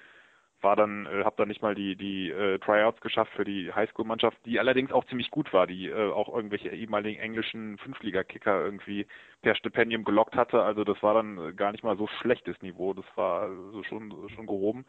war 0.62 0.76
dann, 0.76 1.06
äh, 1.06 1.24
habe 1.24 1.36
dann 1.36 1.48
nicht 1.48 1.62
mal 1.62 1.74
die 1.74 1.96
die 1.96 2.30
äh, 2.30 2.58
Tryouts 2.58 3.00
geschafft 3.00 3.32
für 3.34 3.44
die 3.44 3.72
Highschool-Mannschaft, 3.72 4.36
die 4.44 4.58
allerdings 4.58 4.92
auch 4.92 5.04
ziemlich 5.06 5.30
gut 5.30 5.52
war, 5.52 5.66
die 5.66 5.88
äh, 5.88 6.12
auch 6.12 6.34
irgendwelche 6.34 6.68
ehemaligen 6.70 7.20
englischen 7.20 7.78
Fünfliga-Kicker 7.78 8.64
irgendwie 8.64 9.06
per 9.42 9.54
Stipendium 9.54 10.04
gelockt 10.04 10.36
hatte. 10.36 10.62
Also 10.62 10.84
das 10.84 11.02
war 11.02 11.14
dann 11.14 11.38
äh, 11.38 11.52
gar 11.52 11.72
nicht 11.72 11.84
mal 11.84 11.96
so 11.96 12.06
schlechtes 12.20 12.60
Niveau, 12.62 12.94
das 12.94 13.06
war 13.16 13.42
also 13.42 13.82
schon 13.84 14.28
schon 14.34 14.46
gehoben. 14.46 14.84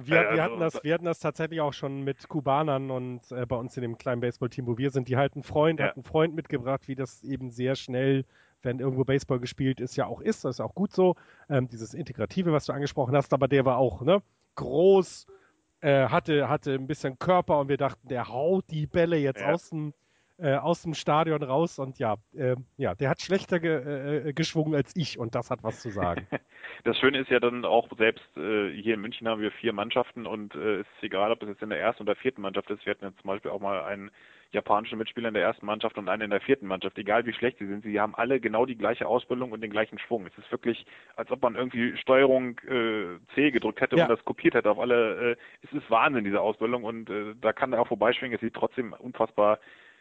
Wir, 0.00 0.20
wir, 0.20 0.28
also, 0.28 0.42
hatten 0.42 0.60
das, 0.60 0.84
wir 0.84 0.94
hatten 0.94 1.04
das 1.06 1.18
tatsächlich 1.18 1.60
auch 1.60 1.72
schon 1.72 2.04
mit 2.04 2.28
Kubanern 2.28 2.92
und 2.92 3.32
äh, 3.32 3.44
bei 3.46 3.56
uns 3.56 3.76
in 3.76 3.82
dem 3.82 3.98
kleinen 3.98 4.20
Baseball-Team, 4.20 4.68
wo 4.68 4.78
wir 4.78 4.92
sind, 4.92 5.08
die 5.08 5.16
halt 5.16 5.34
einen 5.34 5.42
Freund, 5.42 5.80
ja. 5.80 5.86
hat 5.86 5.96
einen 5.96 6.04
Freund 6.04 6.36
mitgebracht, 6.36 6.86
wie 6.86 6.94
das 6.94 7.24
eben 7.24 7.50
sehr 7.50 7.74
schnell, 7.74 8.24
wenn 8.62 8.78
irgendwo 8.78 9.04
Baseball 9.04 9.40
gespielt 9.40 9.80
ist, 9.80 9.96
ja 9.96 10.06
auch 10.06 10.20
ist. 10.20 10.44
Das 10.44 10.56
ist 10.56 10.60
auch 10.60 10.76
gut 10.76 10.92
so. 10.92 11.16
Ähm, 11.48 11.68
dieses 11.68 11.94
Integrative, 11.94 12.52
was 12.52 12.66
du 12.66 12.72
angesprochen 12.72 13.16
hast, 13.16 13.32
aber 13.32 13.48
der 13.48 13.64
war 13.64 13.78
auch, 13.78 14.02
ne? 14.02 14.22
Groß, 14.58 15.26
äh, 15.80 16.08
hatte, 16.08 16.48
hatte 16.48 16.74
ein 16.74 16.86
bisschen 16.86 17.18
Körper 17.18 17.60
und 17.60 17.68
wir 17.68 17.76
dachten, 17.76 18.08
der 18.08 18.28
haut 18.28 18.64
die 18.70 18.86
Bälle 18.86 19.16
jetzt 19.16 19.40
ja. 19.40 19.52
aus, 19.52 19.70
dem, 19.70 19.94
äh, 20.38 20.54
aus 20.56 20.82
dem 20.82 20.94
Stadion 20.94 21.42
raus 21.42 21.78
und 21.78 21.98
ja, 21.98 22.16
äh, 22.36 22.56
ja, 22.76 22.94
der 22.94 23.10
hat 23.10 23.22
schlechter 23.22 23.60
ge, 23.60 24.28
äh, 24.28 24.32
geschwungen 24.32 24.74
als 24.74 24.94
ich 24.96 25.18
und 25.18 25.34
das 25.34 25.50
hat 25.50 25.62
was 25.62 25.80
zu 25.80 25.90
sagen. 25.90 26.26
Das 26.84 26.96
Schöne 26.96 27.18
ist 27.18 27.28
ja 27.28 27.40
dann 27.40 27.64
auch 27.64 27.88
selbst 27.98 28.24
äh, 28.36 28.70
hier 28.70 28.94
in 28.94 29.00
München 29.00 29.26
haben 29.26 29.40
wir 29.40 29.50
vier 29.50 29.72
Mannschaften 29.72 30.26
und 30.26 30.54
äh, 30.54 30.80
es 30.80 30.86
ist 30.86 31.02
egal, 31.02 31.32
ob 31.32 31.42
es 31.42 31.48
jetzt 31.48 31.62
in 31.62 31.70
der 31.70 31.80
ersten 31.80 32.04
oder 32.04 32.14
vierten 32.14 32.40
Mannschaft 32.40 32.70
ist. 32.70 32.86
Wir 32.86 32.92
hatten 32.92 33.04
jetzt 33.04 33.20
zum 33.20 33.26
Beispiel 33.28 33.50
auch 33.50 33.60
mal 33.60 33.82
einen 33.82 34.12
japanischen 34.50 34.98
Mitspieler 34.98 35.28
in 35.28 35.34
der 35.34 35.42
ersten 35.42 35.66
Mannschaft 35.66 35.98
und 35.98 36.08
einen 36.08 36.22
in 36.22 36.30
der 36.30 36.40
vierten 36.40 36.66
Mannschaft, 36.66 36.96
egal 36.98 37.26
wie 37.26 37.32
schlecht 37.32 37.58
sie 37.58 37.66
sind, 37.66 37.84
sie 37.84 38.00
haben 38.00 38.14
alle 38.14 38.40
genau 38.40 38.64
die 38.64 38.76
gleiche 38.76 39.06
Ausbildung 39.06 39.52
und 39.52 39.60
den 39.60 39.70
gleichen 39.70 39.98
Schwung. 39.98 40.26
Es 40.26 40.38
ist 40.38 40.50
wirklich, 40.50 40.86
als 41.16 41.30
ob 41.30 41.42
man 41.42 41.54
irgendwie 41.54 41.96
Steuerung 41.98 42.58
äh, 42.60 43.18
C 43.34 43.50
gedrückt 43.50 43.80
hätte 43.80 43.96
ja. 43.96 44.04
und 44.04 44.10
das 44.10 44.24
kopiert 44.24 44.54
hätte 44.54 44.70
auf 44.70 44.78
alle. 44.78 45.32
Äh, 45.32 45.36
es 45.62 45.72
ist 45.72 45.90
Wahnsinn, 45.90 46.24
diese 46.24 46.40
Ausbildung 46.40 46.84
und 46.84 47.10
äh, 47.10 47.34
da 47.40 47.52
kann 47.52 47.72
er 47.72 47.80
auch 47.82 47.88
vorbeischwingen. 47.88 48.36
Es 48.36 48.40
sieht 48.40 48.54
trotzdem 48.54 48.94
unfassbar 48.94 49.58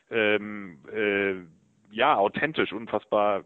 ähm, 0.10 0.80
äh, 0.94 1.36
ja, 1.92 2.16
authentisch, 2.16 2.72
unfassbar 2.72 3.44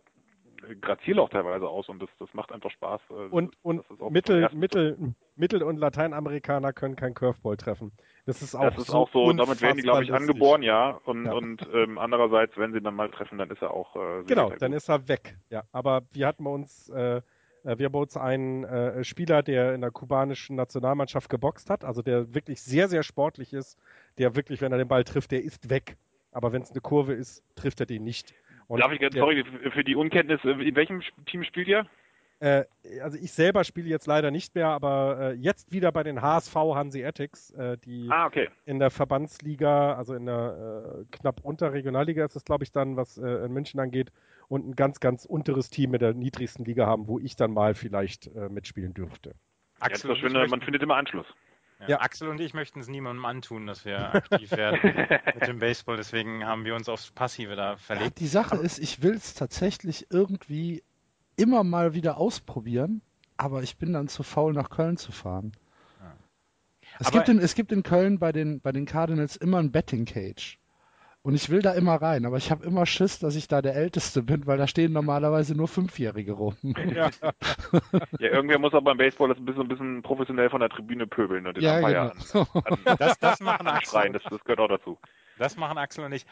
grazil 0.80 1.20
auch 1.20 1.30
teilweise 1.30 1.68
aus 1.68 1.90
und 1.90 2.02
das, 2.02 2.10
das 2.20 2.34
macht 2.34 2.52
einfach 2.52 2.72
Spaß. 2.72 3.02
Äh, 3.10 3.14
und 3.14 3.56
und 3.64 3.84
Mittel, 4.12 4.50
Mittel, 4.54 5.14
Mittel- 5.36 5.64
und 5.64 5.78
Lateinamerikaner 5.78 6.74
können 6.74 6.96
kein 6.96 7.14
Curveball 7.14 7.58
treffen. 7.58 7.92
Das 8.26 8.42
ist 8.42 8.56
auch, 8.56 8.66
das 8.66 8.78
ist 8.78 8.88
so, 8.88 8.98
auch 8.98 9.12
so 9.12 9.32
damit 9.34 9.62
werden 9.62 9.78
die, 9.78 9.84
glaube 9.84 10.04
ich, 10.04 10.14
angeboren, 10.14 10.62
ja. 10.62 11.00
Und, 11.06 11.26
ja. 11.26 11.34
und 11.34 11.68
ähm, 11.74 11.98
andererseits, 11.98 12.58
wenn 12.58 12.74
sie 12.74 12.82
dann 12.82 12.96
mal 12.96 13.10
treffen, 13.10 13.38
dann 13.38 13.50
ist 13.50 13.62
er 13.62 13.72
auch. 13.72 13.96
Äh, 13.96 14.24
genau, 14.26 14.52
dann 14.52 14.74
ist 14.74 14.90
er 14.90 15.08
weg. 15.08 15.38
Ja, 15.50 15.64
aber 15.72 16.04
wir 16.12 16.28
hatten 16.28 16.44
bei 16.44 16.52
uns, 16.52 16.90
äh, 16.90 17.22
äh, 17.64 17.78
wir 17.78 17.86
haben 17.88 17.96
uns 17.96 18.18
einen 18.18 18.64
äh, 18.64 19.04
Spieler, 19.04 19.44
der 19.44 19.74
in 19.74 19.82
der 19.82 19.92
kubanischen 19.92 20.56
Nationalmannschaft 20.56 21.30
geboxt 21.30 21.70
hat, 21.70 21.84
also 21.84 22.02
der 22.02 22.34
wirklich 22.34 22.62
sehr, 22.62 22.88
sehr 22.88 23.04
sportlich 23.04 23.54
ist, 23.54 23.78
der 24.18 24.36
wirklich, 24.36 24.62
wenn 24.62 24.72
er 24.72 24.78
den 24.78 24.88
Ball 24.88 25.04
trifft, 25.04 25.32
der 25.32 25.44
ist 25.44 25.70
weg. 25.70 25.98
Aber 26.32 26.54
wenn 26.54 26.62
es 26.62 26.72
eine 26.72 26.82
Kurve 26.82 27.14
ist, 27.14 27.44
trifft 27.56 27.80
er 27.80 27.86
den 27.86 28.04
nicht. 28.04 28.34
Und 28.72 28.80
Darf 28.80 28.94
ich 28.94 29.02
ganz, 29.02 29.14
sorry, 29.14 29.44
für 29.74 29.84
die 29.84 29.98
Unkenntnis, 29.98 30.40
in 30.46 30.76
welchem 30.78 31.02
Team 31.26 31.44
spielt 31.44 31.68
ihr? 31.68 31.86
Äh, 32.40 32.64
also 33.04 33.18
ich 33.22 33.34
selber 33.34 33.66
spiele 33.66 33.90
jetzt 33.90 34.08
leider 34.08 34.32
nicht 34.32 34.56
mehr, 34.56 34.68
aber 34.68 35.20
äh, 35.20 35.34
jetzt 35.34 35.74
wieder 35.74 35.92
bei 35.92 36.04
den 36.04 36.22
HSV 36.22 36.56
Hanseatics, 36.56 37.52
äh, 37.52 37.78
die 37.80 38.08
ah, 38.10 38.28
okay. 38.28 38.48
in 38.64 38.80
der 38.80 38.90
Verbandsliga, 38.90 39.96
also 39.96 40.14
in 40.14 40.26
der 40.26 41.02
äh, 41.02 41.06
knapp 41.12 41.42
unter 41.44 41.74
Regionalliga 41.74 42.24
ist 42.24 42.38
es, 42.38 42.46
glaube 42.46 42.64
ich, 42.64 42.72
dann, 42.72 42.96
was 42.96 43.18
äh, 43.18 43.44
in 43.44 43.52
München 43.52 43.78
angeht, 43.82 44.14
und 44.48 44.66
ein 44.66 44.76
ganz, 44.78 45.02
ganz 45.02 45.26
unteres 45.26 45.70
Team 45.70 45.94
in 45.94 46.00
der 46.00 46.14
niedrigsten 46.14 46.64
Liga 46.64 46.86
haben, 46.86 47.10
wo 47.10 47.20
ich 47.20 47.36
dann 47.36 47.52
mal 47.52 47.76
vielleicht 47.76 48.28
äh, 48.28 48.48
mitspielen 48.48 48.94
dürfte. 48.94 49.36
Axel, 49.82 50.12
ja, 50.12 50.16
finde, 50.16 50.48
man 50.48 50.62
findet 50.62 50.82
immer 50.82 50.96
Anschluss. 50.96 51.28
Ja. 51.88 52.02
Axel 52.02 52.30
und 52.30 52.40
ich 52.40 52.54
möchten 52.54 52.80
es 52.80 52.88
niemandem 52.88 53.26
antun, 53.26 53.66
dass 53.66 53.86
wir 53.86 54.14
aktiv 54.14 54.52
werden 54.52 54.80
mit 55.36 55.48
dem 55.48 55.60
Baseball. 55.60 55.98
Deswegen 55.98 56.46
haben 56.46 56.66
wir 56.66 56.76
uns 56.76 56.88
aufs 56.90 57.12
Passive 57.12 57.56
da 57.56 57.78
verlegt. 57.78 58.20
Ja, 58.20 58.26
die 58.26 58.28
Sache 58.28 58.58
ist, 58.58 58.80
ich 58.80 59.02
will 59.02 59.14
es 59.14 59.34
tatsächlich 59.34 60.08
irgendwie 60.12 60.84
immer 61.36 61.64
mal 61.64 61.94
wieder 61.94 62.18
ausprobieren, 62.18 63.02
aber 63.38 63.64
ich 63.64 63.78
bin 63.78 63.94
dann 63.94 64.08
zu 64.08 64.24
faul, 64.24 64.54
nach 64.54 64.70
Köln 64.70 64.98
zu 64.98 65.12
fahren. 65.12 65.54
Ja. 66.00 66.16
Es, 67.00 67.12
gibt 67.12 67.30
in, 67.30 67.40
es 67.40 67.56
gibt 67.56 67.72
in 67.72 67.84
Köln 67.84 68.20
bei 68.20 68.32
den, 68.32 68.62
bei 68.62 68.72
den 68.72 68.86
Cardinals 68.86 69.36
immer 69.36 69.58
ein 69.58 69.72
Betting 69.72 70.06
Cage. 70.06 70.60
Und 71.24 71.36
ich 71.36 71.52
will 71.52 71.62
da 71.62 71.74
immer 71.74 72.02
rein, 72.02 72.26
aber 72.26 72.38
ich 72.38 72.50
habe 72.50 72.66
immer 72.66 72.88
Schiss, 72.88 73.20
dass 73.20 73.36
ich 73.36 73.48
da 73.48 73.62
der 73.62 73.76
Älteste 73.76 74.24
bin, 74.24 74.48
weil 74.48 74.58
da 74.58 74.68
stehen 74.68 74.92
normalerweise 74.92 75.56
nur 75.56 75.68
Fünfjährige 75.68 76.32
rum. 76.32 76.56
Ja, 76.64 77.12
ja 78.20 78.30
irgendwer 78.30 78.58
muss 78.58 78.74
aber 78.74 78.86
beim 78.86 78.98
Baseball 78.98 79.30
das 79.30 79.38
ein 79.38 79.46
bisschen, 79.46 79.62
ein 79.62 79.68
bisschen 79.68 80.02
professionell 80.02 80.50
von 80.50 80.62
der 80.62 80.70
Tribüne 80.70 81.06
pöbeln 81.06 81.46
und 81.46 81.58
den 81.58 81.64
ja, 81.64 81.76
Umpire 81.78 82.14
genau. 82.32 82.48
an, 82.54 82.78
an, 82.86 82.98
das, 82.98 83.20
das 83.20 83.40
machen 83.40 83.68
Axel. 83.68 84.12
Das, 84.14 84.24
das 84.24 84.44
gehört 84.44 84.60
auch 84.60 84.68
dazu. 84.68 84.98
Das 85.38 85.56
machen 85.58 85.78
Axel 85.78 86.06
und 86.06 86.14
ich. 86.14 86.26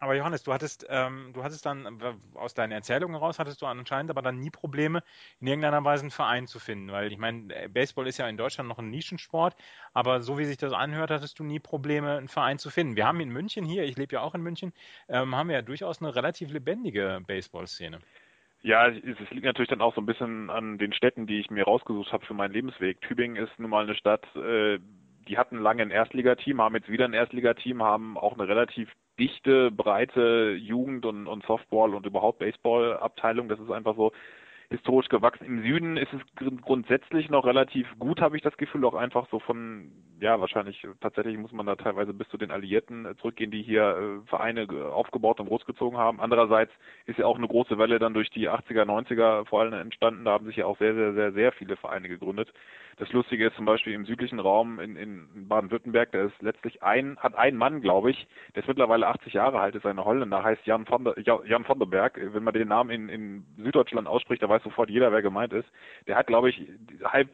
Aber 0.00 0.14
Johannes, 0.14 0.44
du 0.44 0.52
hattest, 0.52 0.86
ähm, 0.88 1.30
du 1.32 1.42
hattest 1.42 1.66
dann 1.66 2.00
äh, 2.00 2.14
aus 2.34 2.54
deinen 2.54 2.72
Erzählungen 2.72 3.16
heraus 3.16 3.38
hattest 3.38 3.60
du 3.62 3.66
anscheinend 3.66 4.10
aber 4.10 4.22
dann 4.22 4.38
nie 4.38 4.50
Probleme, 4.50 5.02
in 5.40 5.48
irgendeiner 5.48 5.84
Weise 5.84 6.02
einen 6.02 6.10
Verein 6.12 6.46
zu 6.46 6.60
finden, 6.60 6.92
weil 6.92 7.10
ich 7.10 7.18
meine, 7.18 7.52
äh, 7.54 7.68
Baseball 7.68 8.06
ist 8.06 8.18
ja 8.18 8.28
in 8.28 8.36
Deutschland 8.36 8.68
noch 8.68 8.78
ein 8.78 8.90
Nischensport, 8.90 9.56
aber 9.92 10.22
so 10.22 10.38
wie 10.38 10.44
sich 10.44 10.56
das 10.56 10.72
anhört, 10.72 11.10
hattest 11.10 11.38
du 11.38 11.44
nie 11.44 11.58
Probleme, 11.58 12.16
einen 12.16 12.28
Verein 12.28 12.58
zu 12.58 12.70
finden. 12.70 12.94
Wir 12.94 13.06
haben 13.06 13.20
in 13.20 13.30
München 13.30 13.64
hier, 13.64 13.84
ich 13.84 13.96
lebe 13.96 14.14
ja 14.14 14.20
auch 14.20 14.34
in 14.34 14.42
München, 14.42 14.72
ähm, 15.08 15.34
haben 15.34 15.48
wir 15.48 15.56
ja 15.56 15.62
durchaus 15.62 16.00
eine 16.00 16.14
relativ 16.14 16.52
lebendige 16.52 17.20
Baseball-Szene. 17.26 17.98
Ja, 18.62 18.88
es 18.88 19.30
liegt 19.30 19.44
natürlich 19.44 19.70
dann 19.70 19.80
auch 19.80 19.94
so 19.94 20.00
ein 20.00 20.06
bisschen 20.06 20.50
an 20.50 20.78
den 20.78 20.92
Städten, 20.92 21.26
die 21.26 21.38
ich 21.38 21.50
mir 21.50 21.64
rausgesucht 21.64 22.12
habe 22.12 22.26
für 22.26 22.34
meinen 22.34 22.52
Lebensweg. 22.52 23.00
Tübingen 23.00 23.36
ist 23.36 23.56
nun 23.58 23.70
mal 23.70 23.84
eine 23.84 23.94
Stadt, 23.94 24.24
äh, 24.34 24.78
die 25.28 25.38
hatten 25.38 25.58
lange 25.58 25.82
ein 25.82 25.90
Erstligateam, 25.90 26.60
haben 26.60 26.74
jetzt 26.74 26.88
wieder 26.88 27.04
ein 27.04 27.12
Erstligateam, 27.12 27.82
haben 27.82 28.16
auch 28.16 28.34
eine 28.34 28.48
relativ 28.48 28.90
dichte, 29.18 29.70
breite 29.70 30.56
Jugend- 30.58 31.04
und, 31.04 31.26
und 31.26 31.44
Softball 31.44 31.94
und 31.94 32.06
überhaupt 32.06 32.38
Baseball-Abteilung. 32.38 33.48
Das 33.48 33.60
ist 33.60 33.70
einfach 33.70 33.96
so 33.96 34.12
historisch 34.70 35.08
gewachsen. 35.08 35.46
Im 35.46 35.62
Süden 35.62 35.96
ist 35.96 36.12
es 36.12 36.20
grundsätzlich 36.60 37.30
noch 37.30 37.46
relativ 37.46 37.86
gut, 37.98 38.20
habe 38.20 38.36
ich 38.36 38.42
das 38.42 38.56
Gefühl, 38.58 38.84
auch 38.84 38.94
einfach 38.94 39.26
so 39.30 39.38
von, 39.40 39.90
ja, 40.20 40.40
wahrscheinlich 40.40 40.86
tatsächlich 41.00 41.38
muss 41.38 41.52
man 41.52 41.64
da 41.64 41.74
teilweise 41.74 42.12
bis 42.12 42.28
zu 42.28 42.36
den 42.36 42.50
Alliierten 42.50 43.08
zurückgehen, 43.18 43.50
die 43.50 43.62
hier 43.62 44.22
äh, 44.24 44.28
Vereine 44.28 44.66
aufgebaut 44.92 45.40
und 45.40 45.48
großgezogen 45.48 45.98
haben. 45.98 46.20
Andererseits 46.20 46.72
ist 47.06 47.18
ja 47.18 47.24
auch 47.24 47.38
eine 47.38 47.48
große 47.48 47.78
Welle 47.78 47.98
dann 47.98 48.12
durch 48.12 48.28
die 48.30 48.50
80er, 48.50 48.84
90er 48.84 49.46
vor 49.46 49.60
allem 49.60 49.72
entstanden. 49.72 50.26
Da 50.26 50.32
haben 50.32 50.46
sich 50.46 50.56
ja 50.56 50.66
auch 50.66 50.78
sehr, 50.78 50.94
sehr, 50.94 51.14
sehr, 51.14 51.32
sehr 51.32 51.52
viele 51.52 51.76
Vereine 51.76 52.08
gegründet. 52.08 52.52
Das 52.98 53.12
Lustige 53.12 53.46
ist 53.46 53.54
zum 53.54 53.64
Beispiel 53.64 53.92
im 53.92 54.04
südlichen 54.06 54.40
Raum 54.40 54.80
in, 54.80 54.96
in 54.96 55.48
Baden-Württemberg, 55.48 56.10
der 56.10 56.24
ist 56.24 56.42
letztlich 56.42 56.82
ein, 56.82 57.16
hat 57.18 57.36
ein 57.36 57.56
Mann, 57.56 57.80
glaube 57.80 58.10
ich, 58.10 58.26
der 58.54 58.62
ist 58.62 58.68
mittlerweile 58.68 59.06
80 59.06 59.34
Jahre 59.34 59.60
alt, 59.60 59.76
ist 59.76 59.86
ein 59.86 60.04
Holländer, 60.04 60.42
heißt 60.42 60.66
Jan 60.66 60.84
von 60.84 61.04
der, 61.04 61.14
Jan 61.20 61.64
von 61.64 61.78
der 61.78 61.86
Berg. 61.86 62.18
Wenn 62.20 62.42
man 62.42 62.54
den 62.54 62.68
Namen 62.68 62.90
in, 62.90 63.08
in 63.08 63.44
Süddeutschland 63.56 64.08
ausspricht, 64.08 64.42
da 64.42 64.48
weiß 64.48 64.64
sofort 64.64 64.90
jeder, 64.90 65.12
wer 65.12 65.22
gemeint 65.22 65.52
ist. 65.52 65.68
Der 66.08 66.16
hat, 66.16 66.26
glaube 66.26 66.50
ich, 66.50 66.60
halb 67.04 67.30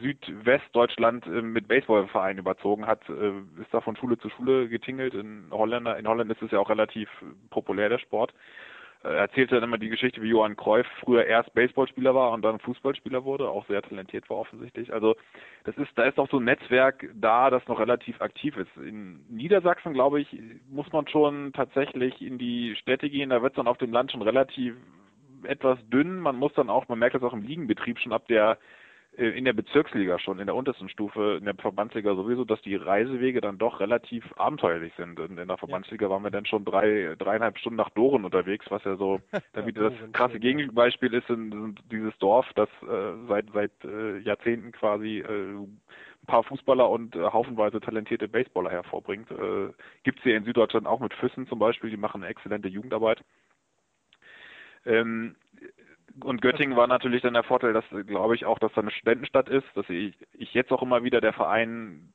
Südwestdeutschland 0.00 1.26
äh, 1.26 1.42
mit 1.42 1.66
Baseballvereinen 1.66 2.38
überzogen, 2.38 2.86
hat, 2.86 3.08
äh, 3.08 3.32
ist 3.60 3.72
da 3.72 3.80
von 3.80 3.96
Schule 3.96 4.18
zu 4.18 4.28
Schule 4.30 4.68
getingelt. 4.68 5.14
In 5.14 5.46
Holländer, 5.50 5.98
in 5.98 6.06
Holland 6.06 6.30
ist 6.30 6.42
es 6.42 6.52
ja 6.52 6.60
auch 6.60 6.70
relativ 6.70 7.08
populär, 7.50 7.88
der 7.88 7.98
Sport. 7.98 8.32
Er 9.04 9.14
erzählte 9.14 9.56
dann 9.56 9.64
immer 9.64 9.78
die 9.78 9.88
Geschichte, 9.88 10.22
wie 10.22 10.28
Johann 10.28 10.56
Cruyff 10.56 10.86
früher 11.00 11.26
erst 11.26 11.52
Baseballspieler 11.54 12.14
war 12.14 12.30
und 12.32 12.42
dann 12.42 12.60
Fußballspieler 12.60 13.24
wurde, 13.24 13.48
auch 13.48 13.66
sehr 13.66 13.82
talentiert 13.82 14.28
war 14.30 14.38
offensichtlich. 14.38 14.92
Also 14.92 15.16
das 15.64 15.76
ist, 15.76 15.90
da 15.96 16.04
ist 16.04 16.18
auch 16.18 16.30
so 16.30 16.38
ein 16.38 16.44
Netzwerk 16.44 17.08
da, 17.14 17.50
das 17.50 17.66
noch 17.66 17.80
relativ 17.80 18.20
aktiv 18.20 18.56
ist. 18.56 18.76
In 18.76 19.24
Niedersachsen, 19.28 19.92
glaube 19.92 20.20
ich, 20.20 20.28
muss 20.70 20.90
man 20.92 21.08
schon 21.08 21.52
tatsächlich 21.52 22.22
in 22.22 22.38
die 22.38 22.76
Städte 22.76 23.10
gehen. 23.10 23.30
Da 23.30 23.42
wird 23.42 23.52
es 23.52 23.56
dann 23.56 23.68
auf 23.68 23.78
dem 23.78 23.92
Land 23.92 24.12
schon 24.12 24.22
relativ 24.22 24.76
etwas 25.42 25.78
dünn. 25.88 26.20
Man 26.20 26.36
muss 26.36 26.52
dann 26.54 26.70
auch, 26.70 26.86
man 26.88 27.00
merkt 27.00 27.16
das 27.16 27.22
auch 27.22 27.32
im 27.32 27.42
Liegenbetrieb 27.42 27.98
schon 27.98 28.12
ab 28.12 28.28
der 28.28 28.52
äh, 28.52 28.56
in 29.14 29.44
der 29.44 29.52
Bezirksliga 29.52 30.18
schon, 30.18 30.38
in 30.38 30.46
der 30.46 30.54
untersten 30.54 30.88
Stufe, 30.88 31.36
in 31.38 31.44
der 31.44 31.54
Verbandsliga 31.54 32.14
sowieso, 32.14 32.46
dass 32.46 32.62
die 32.62 32.76
Reisewege 32.76 33.42
dann 33.42 33.58
doch 33.58 33.78
relativ 33.78 34.24
abenteuerlich 34.38 34.94
sind. 34.96 35.20
Und 35.20 35.38
in 35.38 35.48
der 35.48 35.58
Verbandsliga 35.58 36.08
waren 36.08 36.22
wir 36.22 36.30
dann 36.30 36.46
schon 36.46 36.64
drei, 36.64 37.14
dreieinhalb 37.18 37.58
Stunden 37.58 37.76
nach 37.76 37.90
Doren 37.90 38.24
unterwegs, 38.24 38.64
was 38.70 38.82
ja 38.84 38.96
so 38.96 39.20
wieder 39.66 39.90
das 39.90 40.12
krasse 40.12 40.40
Gegenbeispiel 40.40 41.12
ist 41.12 41.28
in, 41.28 41.52
in 41.52 41.74
dieses 41.90 42.16
Dorf, 42.18 42.46
das 42.54 42.70
äh, 42.82 43.26
seit 43.28 43.46
seit 43.52 43.72
äh, 43.84 44.18
Jahrzehnten 44.20 44.72
quasi 44.72 45.18
äh, 45.18 45.56
ein 46.22 46.26
paar 46.26 46.44
Fußballer 46.44 46.88
und 46.88 47.14
äh, 47.14 47.20
haufenweise 47.20 47.80
talentierte 47.80 48.28
Baseballer 48.28 48.70
hervorbringt. 48.70 49.30
Äh, 49.30 49.72
Gibt 50.04 50.18
es 50.18 50.24
hier 50.24 50.36
in 50.36 50.44
Süddeutschland 50.44 50.86
auch 50.86 51.00
mit 51.00 51.12
Füssen 51.14 51.46
zum 51.48 51.58
Beispiel, 51.58 51.90
die 51.90 51.96
machen 51.98 52.22
eine 52.22 52.30
exzellente 52.30 52.68
Jugendarbeit. 52.68 53.22
Ähm, 54.86 55.36
und 56.22 56.42
Göttingen 56.42 56.76
war 56.76 56.86
natürlich 56.86 57.22
dann 57.22 57.34
der 57.34 57.42
Vorteil, 57.42 57.72
dass, 57.72 57.84
glaube 58.06 58.34
ich, 58.34 58.44
auch, 58.44 58.58
dass 58.58 58.72
da 58.74 58.80
eine 58.80 58.90
Studentenstadt 58.90 59.48
ist, 59.48 59.66
dass 59.74 59.88
ich, 59.88 60.14
ich 60.34 60.52
jetzt 60.54 60.72
auch 60.72 60.82
immer 60.82 61.04
wieder 61.04 61.20
der 61.20 61.32
Verein 61.32 62.12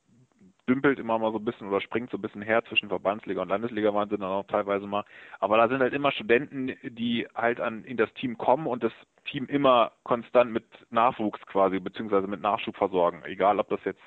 dümpelt 0.68 0.98
immer 0.98 1.18
mal 1.18 1.32
so 1.32 1.38
ein 1.38 1.44
bisschen 1.44 1.68
oder 1.68 1.80
springt 1.80 2.10
so 2.10 2.18
ein 2.18 2.22
bisschen 2.22 2.42
her 2.42 2.62
zwischen 2.68 2.88
Verbandsliga 2.88 3.40
und 3.40 3.48
Landesliga 3.48 3.92
waren 3.94 4.08
sie 4.08 4.18
dann 4.18 4.28
auch 4.28 4.46
teilweise 4.46 4.86
mal. 4.86 5.04
Aber 5.40 5.56
da 5.56 5.68
sind 5.68 5.80
halt 5.80 5.94
immer 5.94 6.12
Studenten, 6.12 6.76
die 6.82 7.26
halt 7.34 7.60
an, 7.60 7.84
in 7.84 7.96
das 7.96 8.12
Team 8.14 8.36
kommen 8.36 8.66
und 8.66 8.84
das 8.84 8.92
Team 9.24 9.46
immer 9.46 9.92
konstant 10.04 10.52
mit 10.52 10.64
Nachwuchs 10.90 11.40
quasi, 11.46 11.80
beziehungsweise 11.80 12.26
mit 12.26 12.42
Nachschub 12.42 12.76
versorgen. 12.76 13.22
Egal, 13.24 13.58
ob 13.58 13.68
das 13.70 13.80
jetzt 13.84 14.02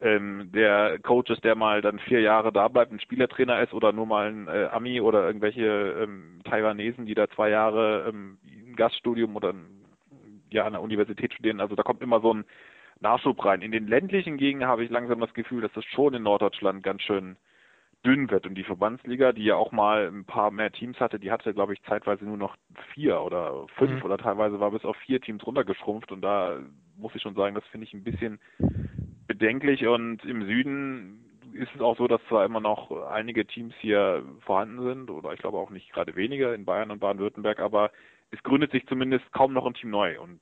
ähm, 0.00 0.50
der 0.52 0.98
Coach 0.98 1.30
ist, 1.30 1.44
der 1.44 1.54
mal 1.54 1.80
dann 1.80 1.98
vier 2.00 2.20
Jahre 2.20 2.52
da 2.52 2.68
bleibt, 2.68 2.92
ein 2.92 3.00
Spielertrainer 3.00 3.62
ist 3.62 3.72
oder 3.72 3.92
nur 3.92 4.06
mal 4.06 4.28
ein 4.28 4.48
äh, 4.48 4.68
Ami 4.72 5.00
oder 5.00 5.26
irgendwelche 5.26 5.64
ähm, 6.02 6.40
Taiwanesen, 6.44 7.06
die 7.06 7.14
da 7.14 7.28
zwei 7.28 7.48
Jahre 7.48 8.06
ähm, 8.08 8.38
Gaststudium 8.76 9.34
oder 9.36 9.54
ja 10.50 10.64
an 10.64 10.72
der 10.72 10.82
Universität 10.82 11.32
studieren. 11.32 11.60
Also 11.60 11.74
da 11.74 11.82
kommt 11.82 12.02
immer 12.02 12.20
so 12.20 12.32
ein 12.34 12.44
Nachschub 13.00 13.44
rein. 13.44 13.62
In 13.62 13.72
den 13.72 13.86
ländlichen 13.86 14.36
Gegenden 14.36 14.68
habe 14.68 14.84
ich 14.84 14.90
langsam 14.90 15.20
das 15.20 15.34
Gefühl, 15.34 15.62
dass 15.62 15.72
das 15.72 15.84
schon 15.84 16.14
in 16.14 16.22
Norddeutschland 16.22 16.82
ganz 16.82 17.02
schön 17.02 17.36
dünn 18.04 18.30
wird. 18.30 18.46
Und 18.46 18.54
die 18.54 18.64
Verbandsliga, 18.64 19.32
die 19.32 19.44
ja 19.44 19.56
auch 19.56 19.72
mal 19.72 20.06
ein 20.06 20.24
paar 20.24 20.50
mehr 20.50 20.70
Teams 20.70 20.98
hatte, 21.00 21.18
die 21.18 21.30
hatte, 21.30 21.52
glaube 21.52 21.74
ich, 21.74 21.82
zeitweise 21.82 22.24
nur 22.24 22.36
noch 22.36 22.56
vier 22.94 23.20
oder 23.20 23.66
fünf 23.76 23.98
mhm. 23.98 24.02
oder 24.02 24.18
teilweise 24.18 24.60
war 24.60 24.70
bis 24.70 24.84
auf 24.84 24.96
vier 24.98 25.20
Teams 25.20 25.46
runtergeschrumpft. 25.46 26.12
Und 26.12 26.22
da 26.22 26.58
muss 26.96 27.14
ich 27.14 27.22
schon 27.22 27.34
sagen, 27.34 27.54
das 27.54 27.66
finde 27.66 27.86
ich 27.86 27.94
ein 27.94 28.04
bisschen 28.04 28.38
bedenklich. 29.26 29.86
Und 29.86 30.24
im 30.24 30.46
Süden 30.46 31.24
ist 31.52 31.74
es 31.74 31.80
auch 31.80 31.96
so, 31.96 32.06
dass 32.06 32.20
zwar 32.28 32.44
immer 32.44 32.60
noch 32.60 32.90
einige 33.08 33.46
Teams 33.46 33.74
hier 33.80 34.22
vorhanden 34.40 34.82
sind, 34.82 35.10
oder 35.10 35.32
ich 35.32 35.40
glaube 35.40 35.58
auch 35.58 35.70
nicht 35.70 35.92
gerade 35.92 36.14
weniger 36.16 36.54
in 36.54 36.64
Bayern 36.64 36.90
und 36.90 37.00
Baden-Württemberg, 37.00 37.60
aber 37.60 37.90
es 38.36 38.42
gründet 38.42 38.72
sich 38.72 38.86
zumindest 38.86 39.30
kaum 39.32 39.52
noch 39.52 39.66
ein 39.66 39.74
Team 39.74 39.90
neu. 39.90 40.20
Und 40.20 40.40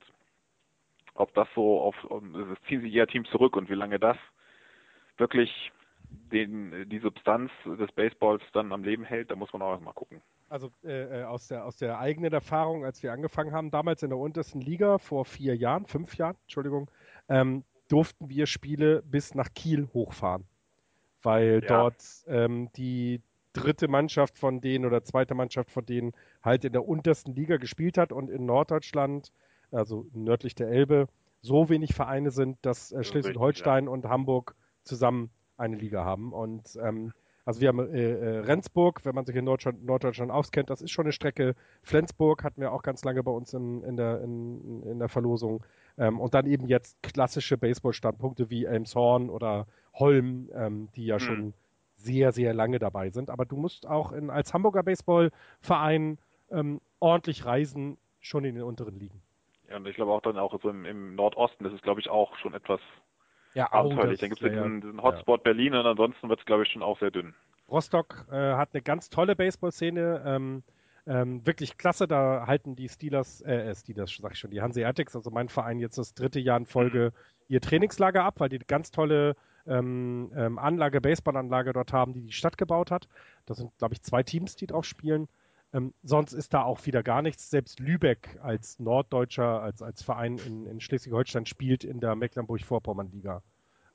ob 1.13 1.33
das 1.33 1.47
so 1.55 1.81
auf, 1.81 1.95
es 2.03 2.67
ziehen 2.67 2.81
sich 2.81 2.93
eher 2.93 3.07
Teams 3.07 3.29
zurück 3.29 3.55
und 3.55 3.69
wie 3.69 3.75
lange 3.75 3.99
das 3.99 4.17
wirklich 5.17 5.71
den, 6.31 6.89
die 6.89 6.99
Substanz 6.99 7.51
des 7.65 7.91
Baseballs 7.93 8.43
dann 8.53 8.71
am 8.71 8.83
Leben 8.83 9.03
hält, 9.03 9.31
da 9.31 9.35
muss 9.35 9.51
man 9.53 9.61
auch 9.61 9.71
erstmal 9.71 9.93
gucken. 9.93 10.21
Also 10.49 10.71
äh, 10.83 11.21
äh, 11.21 11.23
aus, 11.23 11.47
der, 11.47 11.65
aus 11.65 11.77
der 11.77 11.99
eigenen 11.99 12.31
Erfahrung, 12.33 12.85
als 12.85 13.01
wir 13.01 13.11
angefangen 13.11 13.53
haben, 13.53 13.71
damals 13.71 14.03
in 14.03 14.09
der 14.09 14.19
untersten 14.19 14.61
Liga 14.61 14.97
vor 14.97 15.25
vier 15.25 15.55
Jahren, 15.55 15.85
fünf 15.85 16.15
Jahren, 16.15 16.35
Entschuldigung, 16.43 16.91
ähm, 17.29 17.63
durften 17.87 18.29
wir 18.29 18.45
Spiele 18.45 19.01
bis 19.03 19.33
nach 19.33 19.53
Kiel 19.53 19.87
hochfahren, 19.93 20.45
weil 21.23 21.61
ja. 21.63 21.67
dort 21.67 22.03
ähm, 22.27 22.69
die 22.75 23.21
dritte 23.55 23.87
Mannschaft 23.87 24.37
von 24.37 24.61
denen 24.61 24.85
oder 24.85 25.03
zweite 25.03 25.33
Mannschaft 25.33 25.71
von 25.71 25.85
denen 25.85 26.13
halt 26.43 26.65
in 26.65 26.73
der 26.73 26.87
untersten 26.87 27.33
Liga 27.33 27.57
gespielt 27.57 27.97
hat 27.97 28.11
und 28.11 28.29
in 28.29 28.45
Norddeutschland, 28.45 29.31
also 29.71 30.05
nördlich 30.13 30.55
der 30.55 30.69
Elbe, 30.69 31.07
so 31.41 31.69
wenig 31.69 31.93
Vereine 31.93 32.31
sind, 32.31 32.57
dass 32.61 32.91
äh, 32.91 33.03
Schleswig-Holstein 33.03 33.85
ja. 33.85 33.91
und 33.91 34.05
Hamburg 34.05 34.55
zusammen 34.83 35.29
eine 35.57 35.77
Liga 35.77 36.03
haben. 36.03 36.33
Und 36.33 36.77
ähm, 36.81 37.13
also 37.45 37.61
wir 37.61 37.67
haben 37.67 37.93
äh, 37.93 38.11
äh, 38.11 38.39
Rendsburg, 38.39 39.05
wenn 39.05 39.13
man 39.13 39.25
sich 39.25 39.35
in 39.35 39.45
Norddeutschland, 39.45 39.85
Norddeutschland 39.85 40.31
auskennt, 40.31 40.69
das 40.71 40.81
ist 40.81 40.91
schon 40.91 41.05
eine 41.05 41.11
Strecke. 41.11 41.55
Flensburg 41.83 42.43
hatten 42.43 42.59
wir 42.59 42.71
auch 42.71 42.81
ganz 42.81 43.03
lange 43.03 43.21
bei 43.23 43.31
uns 43.31 43.53
in, 43.53 43.83
in, 43.83 43.95
der, 43.95 44.21
in, 44.21 44.81
in 44.83 44.99
der 44.99 45.09
Verlosung. 45.09 45.63
Ähm, 45.97 46.19
und 46.19 46.33
dann 46.33 46.47
eben 46.47 46.67
jetzt 46.67 47.01
klassische 47.03 47.57
Baseball-Standpunkte 47.57 48.49
wie 48.49 48.65
Elmshorn 48.65 49.29
oder 49.29 49.67
Holm, 49.93 50.49
ähm, 50.55 50.89
die 50.95 51.05
ja 51.05 51.15
mhm. 51.15 51.19
schon 51.19 51.53
sehr, 52.05 52.31
sehr 52.31 52.53
lange 52.53 52.79
dabei 52.79 53.09
sind. 53.09 53.29
Aber 53.29 53.45
du 53.45 53.57
musst 53.57 53.87
auch 53.87 54.11
in, 54.11 54.29
als 54.29 54.53
Hamburger 54.53 54.83
Baseballverein 54.83 56.17
ähm, 56.51 56.81
ordentlich 56.99 57.45
reisen, 57.45 57.97
schon 58.21 58.45
in 58.45 58.55
den 58.55 58.63
unteren 58.63 58.97
Ligen. 58.97 59.21
Und 59.75 59.87
ich 59.87 59.95
glaube 59.95 60.11
auch 60.11 60.21
dann 60.21 60.37
auch 60.37 60.59
so 60.61 60.69
im, 60.69 60.85
im 60.85 61.15
Nordosten, 61.15 61.63
das 61.63 61.73
ist 61.73 61.83
glaube 61.83 61.99
ich 61.99 62.09
auch 62.09 62.37
schon 62.37 62.53
etwas 62.53 62.79
ja, 63.53 63.71
abenteuerlich. 63.71 64.19
Dann 64.19 64.29
gibt 64.29 64.41
es 64.41 64.47
ja, 64.47 64.53
diesen, 64.53 64.81
diesen 64.81 65.01
Hotspot 65.01 65.39
ja. 65.39 65.43
Berlin 65.43 65.73
und 65.73 65.85
ansonsten 65.85 66.29
wird 66.29 66.39
es 66.39 66.45
glaube 66.45 66.63
ich 66.63 66.71
schon 66.71 66.83
auch 66.83 66.99
sehr 66.99 67.11
dünn. 67.11 67.33
Rostock 67.69 68.25
äh, 68.31 68.53
hat 68.53 68.69
eine 68.73 68.83
ganz 68.83 69.09
tolle 69.09 69.35
Baseball-Szene. 69.35 70.23
Ähm, 70.25 70.63
ähm, 71.07 71.45
wirklich 71.45 71.77
klasse, 71.77 72.07
da 72.07 72.45
halten 72.47 72.75
die 72.75 72.89
Steelers, 72.89 73.41
äh, 73.41 73.69
äh, 73.69 73.75
Steelers, 73.75 74.15
sag 74.19 74.33
ich 74.33 74.39
schon, 74.39 74.49
die 74.49 74.61
Hanseatics, 74.61 75.15
also 75.15 75.29
mein 75.29 75.49
Verein 75.49 75.79
jetzt 75.79 75.97
das 75.97 76.15
dritte 76.15 76.39
Jahr 76.39 76.57
in 76.57 76.65
Folge 76.65 77.13
ihr 77.47 77.61
Trainingslager 77.61 78.23
ab, 78.23 78.35
weil 78.39 78.49
die 78.49 78.59
ganz 78.59 78.89
tolle 78.89 79.35
ähm, 79.67 80.31
ähm, 80.35 80.59
Anlage, 80.59 81.01
Baseballanlage 81.01 81.73
dort 81.73 81.93
haben, 81.93 82.13
die 82.13 82.21
die 82.21 82.31
Stadt 82.31 82.57
gebaut 82.57 82.91
hat. 82.91 83.07
Das 83.45 83.57
sind, 83.57 83.77
glaube 83.77 83.93
ich, 83.93 84.01
zwei 84.01 84.23
Teams, 84.23 84.55
die 84.55 84.67
drauf 84.67 84.85
spielen. 84.85 85.27
Ähm, 85.73 85.93
sonst 86.03 86.33
ist 86.33 86.53
da 86.53 86.63
auch 86.63 86.85
wieder 86.85 87.03
gar 87.03 87.21
nichts. 87.21 87.49
Selbst 87.49 87.79
Lübeck 87.79 88.39
als 88.41 88.79
Norddeutscher, 88.79 89.61
als, 89.61 89.81
als 89.81 90.03
Verein 90.03 90.37
in, 90.37 90.65
in 90.65 90.79
Schleswig-Holstein 90.79 91.45
spielt 91.45 91.83
in 91.83 91.99
der 91.99 92.15
Mecklenburg-Vorpommern-Liga, 92.15 93.41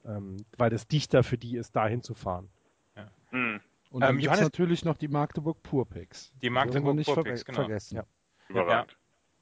ähm, 0.05 0.37
weil 0.59 0.73
es 0.73 0.87
dichter 0.87 1.23
für 1.23 1.39
die 1.39 1.57
ist, 1.57 1.75
da 1.77 1.87
hinzufahren. 1.87 2.49
Ja. 2.97 3.11
Hm. 3.31 3.61
Und 3.91 4.03
dann 4.03 4.17
ähm, 4.17 4.21
gibt 4.21 4.35
es 4.35 4.41
natürlich 4.41 4.85
noch 4.85 4.97
die 4.97 5.09
Magdeburg 5.09 5.63
Purpicks. 5.63 6.33
Die 6.43 6.51
Magdeburg 6.51 7.03
Purpicks, 7.05 7.45
genau. 7.45 7.61
Vergessen. 7.61 7.97
Ja. 7.97 8.05
Überragend. 8.49 8.97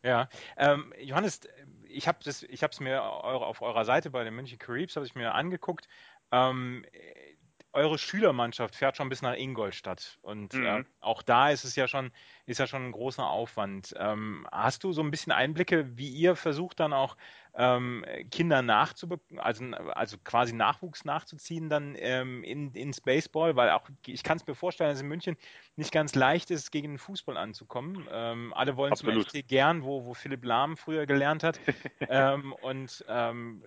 Ja, 0.04 0.28
ähm, 0.56 0.92
Johannes, 1.00 1.40
ich 1.88 2.06
habe 2.06 2.18
es 2.22 2.80
mir 2.80 3.02
eure, 3.02 3.46
auf 3.46 3.62
eurer 3.62 3.84
Seite 3.84 4.10
bei 4.10 4.22
den 4.22 4.34
München 4.34 4.58
Caribs 4.58 4.94
habe 4.94 5.06
ich 5.06 5.14
mir 5.14 5.34
angeguckt. 5.34 5.88
Ähm, 6.30 6.84
eure 7.72 7.98
Schülermannschaft 7.98 8.74
fährt 8.74 8.96
schon 8.96 9.08
bis 9.08 9.22
nach 9.22 9.34
Ingolstadt 9.34 10.18
und 10.22 10.54
mhm. 10.54 10.64
äh, 10.64 10.84
auch 11.00 11.22
da 11.22 11.50
ist 11.50 11.64
es 11.64 11.76
ja 11.76 11.86
schon 11.86 12.10
ist 12.46 12.58
ja 12.58 12.66
schon 12.66 12.86
ein 12.86 12.92
großer 12.92 13.28
Aufwand. 13.28 13.94
Ähm, 13.98 14.46
hast 14.50 14.82
du 14.82 14.92
so 14.92 15.02
ein 15.02 15.10
bisschen 15.10 15.32
Einblicke, 15.32 15.96
wie 15.98 16.08
ihr 16.08 16.34
versucht 16.34 16.80
dann 16.80 16.94
auch 16.94 17.16
ähm, 17.54 18.04
Kinder 18.30 18.62
nachzubekommen, 18.62 19.38
also, 19.38 19.64
also 19.94 20.16
quasi 20.24 20.54
Nachwuchs 20.54 21.04
nachzuziehen 21.04 21.68
dann 21.68 21.94
ähm, 21.98 22.42
in, 22.42 22.72
ins 22.72 23.02
Baseball, 23.02 23.54
weil 23.56 23.70
auch 23.70 23.88
ich 24.06 24.22
kann 24.22 24.38
es 24.38 24.46
mir 24.46 24.54
vorstellen, 24.54 24.90
dass 24.90 25.00
in 25.00 25.08
München 25.08 25.36
nicht 25.76 25.92
ganz 25.92 26.14
leicht 26.14 26.50
ist, 26.50 26.72
gegen 26.72 26.92
den 26.92 26.98
Fußball 26.98 27.36
anzukommen. 27.36 28.08
Ähm, 28.10 28.54
alle 28.54 28.76
wollen 28.76 28.92
Absolut. 28.92 29.28
zum 29.28 29.40
FC 29.40 29.46
gern, 29.46 29.82
wo, 29.82 30.06
wo 30.06 30.14
Philipp 30.14 30.44
Lahm 30.44 30.78
früher 30.78 31.04
gelernt 31.04 31.42
hat. 31.42 31.60
ähm, 32.08 32.54
und 32.54 33.04
ähm, 33.08 33.62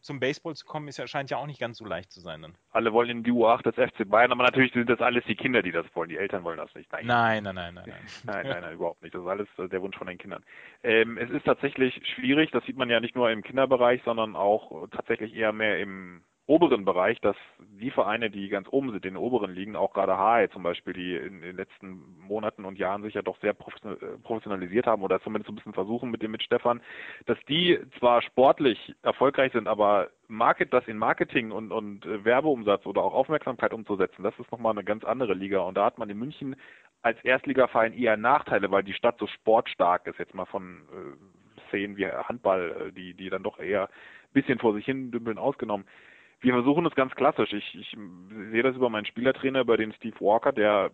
zum 0.00 0.20
Baseball 0.20 0.54
zu 0.54 0.64
kommen, 0.66 0.88
ist 0.88 0.98
ja, 0.98 1.06
scheint 1.06 1.30
ja 1.30 1.36
auch 1.36 1.46
nicht 1.46 1.60
ganz 1.60 1.78
so 1.78 1.84
leicht 1.84 2.10
zu 2.10 2.20
sein 2.20 2.42
dann. 2.42 2.56
Alle 2.70 2.92
wollen 2.92 3.10
in 3.10 3.22
die 3.22 3.32
U8 3.32 3.62
des 3.62 3.74
FC 3.74 4.08
Bayern, 4.08 4.32
aber 4.32 4.44
natürlich 4.44 4.72
sind 4.72 4.88
das 4.88 5.00
alles 5.00 5.24
die 5.26 5.36
Kinder, 5.36 5.62
die 5.62 5.72
das 5.72 5.86
wollen. 5.94 6.08
Die 6.08 6.16
Eltern 6.16 6.44
wollen 6.44 6.58
das 6.58 6.74
nicht. 6.74 6.90
Nein, 6.92 7.06
nein, 7.06 7.42
nein, 7.42 7.54
nein. 7.54 7.74
Nein, 7.74 7.84
nein, 7.86 7.98
nein, 8.24 8.46
nein, 8.46 8.62
nein 8.62 8.74
überhaupt 8.74 9.02
nicht. 9.02 9.14
Das 9.14 9.22
ist 9.22 9.28
alles 9.28 9.48
äh, 9.58 9.68
der 9.68 9.82
Wunsch 9.82 9.96
von 9.96 10.06
den 10.06 10.18
Kindern. 10.18 10.44
Ähm, 10.82 11.18
es 11.18 11.30
ist 11.30 11.44
tatsächlich 11.44 12.00
schwierig, 12.14 12.50
das 12.50 12.64
sieht 12.64 12.76
man 12.76 12.90
ja 12.90 13.00
nicht 13.00 13.14
nur 13.14 13.30
im 13.30 13.42
Kinderbereich, 13.42 14.02
sondern 14.04 14.36
auch 14.36 14.88
tatsächlich 14.90 15.34
eher 15.34 15.52
mehr 15.52 15.78
im 15.78 16.22
oberen 16.46 16.84
Bereich, 16.84 17.20
dass 17.20 17.36
die 17.58 17.90
Vereine, 17.90 18.30
die 18.30 18.48
ganz 18.48 18.68
oben 18.70 18.90
sind, 18.90 19.06
in 19.06 19.14
den 19.14 19.16
oberen 19.16 19.54
Ligen, 19.54 19.76
auch 19.76 19.94
gerade 19.94 20.18
HAE 20.18 20.50
zum 20.50 20.62
Beispiel, 20.62 20.92
die 20.92 21.16
in 21.16 21.40
den 21.40 21.56
letzten 21.56 22.18
Monaten 22.20 22.66
und 22.66 22.78
Jahren 22.78 23.02
sich 23.02 23.14
ja 23.14 23.22
doch 23.22 23.40
sehr 23.40 23.52
äh, 23.52 24.18
professionalisiert 24.22 24.86
haben 24.86 25.02
oder 25.02 25.22
zumindest 25.22 25.50
ein 25.50 25.54
bisschen 25.54 25.72
versuchen 25.72 26.10
mit 26.10 26.22
dem 26.22 26.32
mit 26.32 26.42
Stefan, 26.42 26.82
dass 27.24 27.38
die 27.48 27.78
zwar 27.98 28.20
sportlich 28.20 28.94
erfolgreich 29.02 29.52
sind, 29.52 29.68
aber 29.68 30.10
Market, 30.28 30.72
das 30.72 30.86
in 30.86 30.98
Marketing 30.98 31.50
und, 31.50 31.72
und 31.72 32.04
äh, 32.04 32.24
Werbeumsatz 32.24 32.84
oder 32.84 33.02
auch 33.02 33.14
Aufmerksamkeit 33.14 33.72
umzusetzen, 33.72 34.22
das 34.22 34.38
ist 34.38 34.52
nochmal 34.52 34.72
eine 34.72 34.84
ganz 34.84 35.04
andere 35.04 35.32
Liga. 35.32 35.60
Und 35.60 35.76
da 35.76 35.86
hat 35.86 35.98
man 35.98 36.10
in 36.10 36.18
München 36.18 36.56
als 37.00 37.22
Erstligaverein 37.24 37.94
eher 37.94 38.18
Nachteile, 38.18 38.70
weil 38.70 38.82
die 38.82 38.94
Stadt 38.94 39.18
so 39.18 39.26
sportstark 39.26 40.06
ist, 40.06 40.18
jetzt 40.18 40.34
mal 40.34 40.46
von 40.46 40.82
äh, 40.92 41.68
Szenen 41.68 41.96
wie 41.96 42.06
Handball, 42.06 42.88
äh, 42.88 42.92
die, 42.92 43.14
die 43.14 43.30
dann 43.30 43.42
doch 43.42 43.58
eher 43.58 43.88
bisschen 44.34 44.58
vor 44.58 44.74
sich 44.74 44.84
hin 44.84 45.10
dümpeln 45.10 45.38
ausgenommen 45.38 45.86
wir 46.44 46.52
versuchen 46.52 46.86
es 46.86 46.94
ganz 46.94 47.14
klassisch. 47.14 47.52
Ich, 47.52 47.74
ich 47.74 47.96
sehe 48.50 48.62
das 48.62 48.76
über 48.76 48.90
meinen 48.90 49.06
Spielertrainer, 49.06 49.60
über 49.62 49.76
den 49.76 49.92
Steve 49.94 50.20
Walker, 50.20 50.52
der 50.52 50.90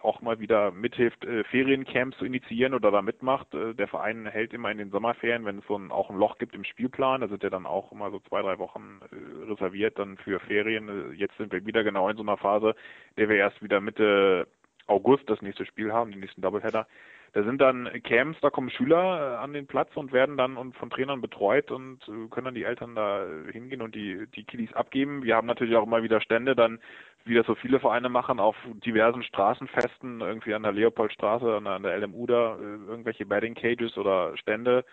auch 0.00 0.22
mal 0.22 0.38
wieder 0.40 0.70
mithilft, 0.70 1.24
äh, 1.24 1.44
Feriencamps 1.44 2.16
zu 2.18 2.24
initiieren 2.24 2.72
oder 2.72 2.90
da 2.90 3.02
mitmacht. 3.02 3.52
Äh, 3.52 3.74
der 3.74 3.88
Verein 3.88 4.26
hält 4.26 4.54
immer 4.54 4.70
in 4.70 4.78
den 4.78 4.90
Sommerferien, 4.90 5.44
wenn 5.44 5.58
es 5.58 5.66
so 5.66 5.76
ein, 5.76 5.90
auch 5.90 6.08
ein 6.08 6.16
Loch 6.16 6.38
gibt 6.38 6.54
im 6.54 6.64
Spielplan, 6.64 7.20
da 7.20 7.28
sind 7.28 7.42
ja 7.42 7.50
dann 7.50 7.66
auch 7.66 7.92
immer 7.92 8.10
so 8.10 8.20
zwei, 8.20 8.40
drei 8.40 8.58
Wochen 8.58 9.00
äh, 9.10 9.50
reserviert 9.50 9.98
dann 9.98 10.16
für 10.18 10.40
Ferien. 10.40 10.88
Äh, 10.88 11.14
jetzt 11.14 11.36
sind 11.36 11.52
wir 11.52 11.66
wieder 11.66 11.84
genau 11.84 12.08
in 12.08 12.16
so 12.16 12.22
einer 12.22 12.38
Phase, 12.38 12.74
der 13.18 13.28
wir 13.28 13.36
erst 13.36 13.62
wieder 13.62 13.80
Mitte 13.80 14.48
August 14.86 15.28
das 15.28 15.42
nächste 15.42 15.66
Spiel 15.66 15.92
haben, 15.92 16.10
den 16.10 16.20
nächsten 16.20 16.40
Doubleheader. 16.40 16.86
Da 17.34 17.42
sind 17.44 17.62
dann 17.62 17.88
Camps, 18.02 18.38
da 18.42 18.50
kommen 18.50 18.68
Schüler 18.68 19.36
äh, 19.36 19.42
an 19.42 19.54
den 19.54 19.66
Platz 19.66 19.90
und 19.96 20.12
werden 20.12 20.36
dann 20.36 20.58
und 20.58 20.76
von 20.76 20.90
Trainern 20.90 21.22
betreut 21.22 21.70
und 21.70 22.02
äh, 22.06 22.28
können 22.28 22.44
dann 22.44 22.54
die 22.54 22.64
Eltern 22.64 22.94
da 22.94 23.24
hingehen 23.50 23.80
und 23.80 23.94
die, 23.94 24.26
die 24.34 24.44
Kiddies 24.44 24.72
abgeben. 24.74 25.22
Wir 25.22 25.36
haben 25.36 25.46
natürlich 25.46 25.74
auch 25.76 25.86
immer 25.86 26.02
wieder 26.02 26.20
Stände 26.20 26.54
dann, 26.54 26.78
wie 27.24 27.34
das 27.34 27.46
so 27.46 27.54
viele 27.54 27.80
Vereine 27.80 28.10
machen, 28.10 28.38
auf 28.38 28.56
diversen 28.84 29.22
Straßenfesten, 29.22 30.20
irgendwie 30.20 30.52
an 30.52 30.62
der 30.62 30.72
Leopoldstraße, 30.72 31.56
an 31.56 31.64
der, 31.64 31.72
an 31.74 31.82
der 31.84 31.96
LMU 31.98 32.26
da, 32.26 32.56
äh, 32.56 32.60
irgendwelche 32.60 33.24
Batting 33.24 33.54
Cages 33.54 33.96
oder 33.96 34.36
Stände, 34.36 34.84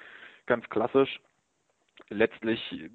ganz 0.45 0.69
klassisch. 0.69 1.19
Letztlich 2.07 2.89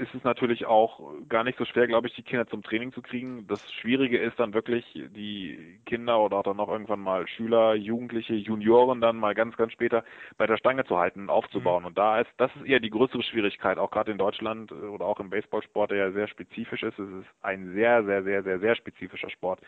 ist 0.00 0.14
es 0.14 0.24
natürlich 0.24 0.66
auch 0.66 1.00
gar 1.28 1.44
nicht 1.44 1.58
so 1.58 1.64
schwer, 1.64 1.86
glaube 1.86 2.08
ich, 2.08 2.14
die 2.14 2.22
Kinder 2.22 2.46
zum 2.46 2.62
Training 2.62 2.92
zu 2.92 3.02
kriegen. 3.02 3.46
Das 3.46 3.60
Schwierige 3.74 4.18
ist 4.18 4.40
dann 4.40 4.54
wirklich, 4.54 4.84
die 4.94 5.78
Kinder 5.84 6.20
oder 6.20 6.38
auch 6.38 6.42
dann 6.42 6.56
noch 6.56 6.68
irgendwann 6.68 7.00
mal 7.00 7.28
Schüler, 7.28 7.74
Jugendliche, 7.74 8.34
Junioren 8.34 9.00
dann 9.00 9.16
mal 9.16 9.34
ganz, 9.34 9.56
ganz 9.56 9.72
später 9.72 10.02
bei 10.38 10.46
der 10.46 10.56
Stange 10.56 10.84
zu 10.86 10.98
halten 10.98 11.20
und 11.20 11.30
aufzubauen. 11.30 11.82
Mhm. 11.82 11.86
Und 11.88 11.98
da 11.98 12.20
ist, 12.20 12.30
das 12.38 12.50
ist 12.56 12.66
eher 12.66 12.80
die 12.80 12.90
größere 12.90 13.22
Schwierigkeit, 13.22 13.78
auch 13.78 13.90
gerade 13.90 14.10
in 14.10 14.18
Deutschland 14.18 14.72
oder 14.72 15.04
auch 15.04 15.20
im 15.20 15.30
Baseballsport, 15.30 15.90
der 15.90 15.98
ja 15.98 16.12
sehr 16.12 16.28
spezifisch 16.28 16.82
ist. 16.82 16.98
Es 16.98 17.08
ist 17.10 17.28
ein 17.42 17.74
sehr, 17.74 18.02
sehr, 18.04 18.22
sehr, 18.22 18.42
sehr, 18.42 18.58
sehr 18.58 18.74
spezifischer 18.76 19.30
Sport. 19.30 19.60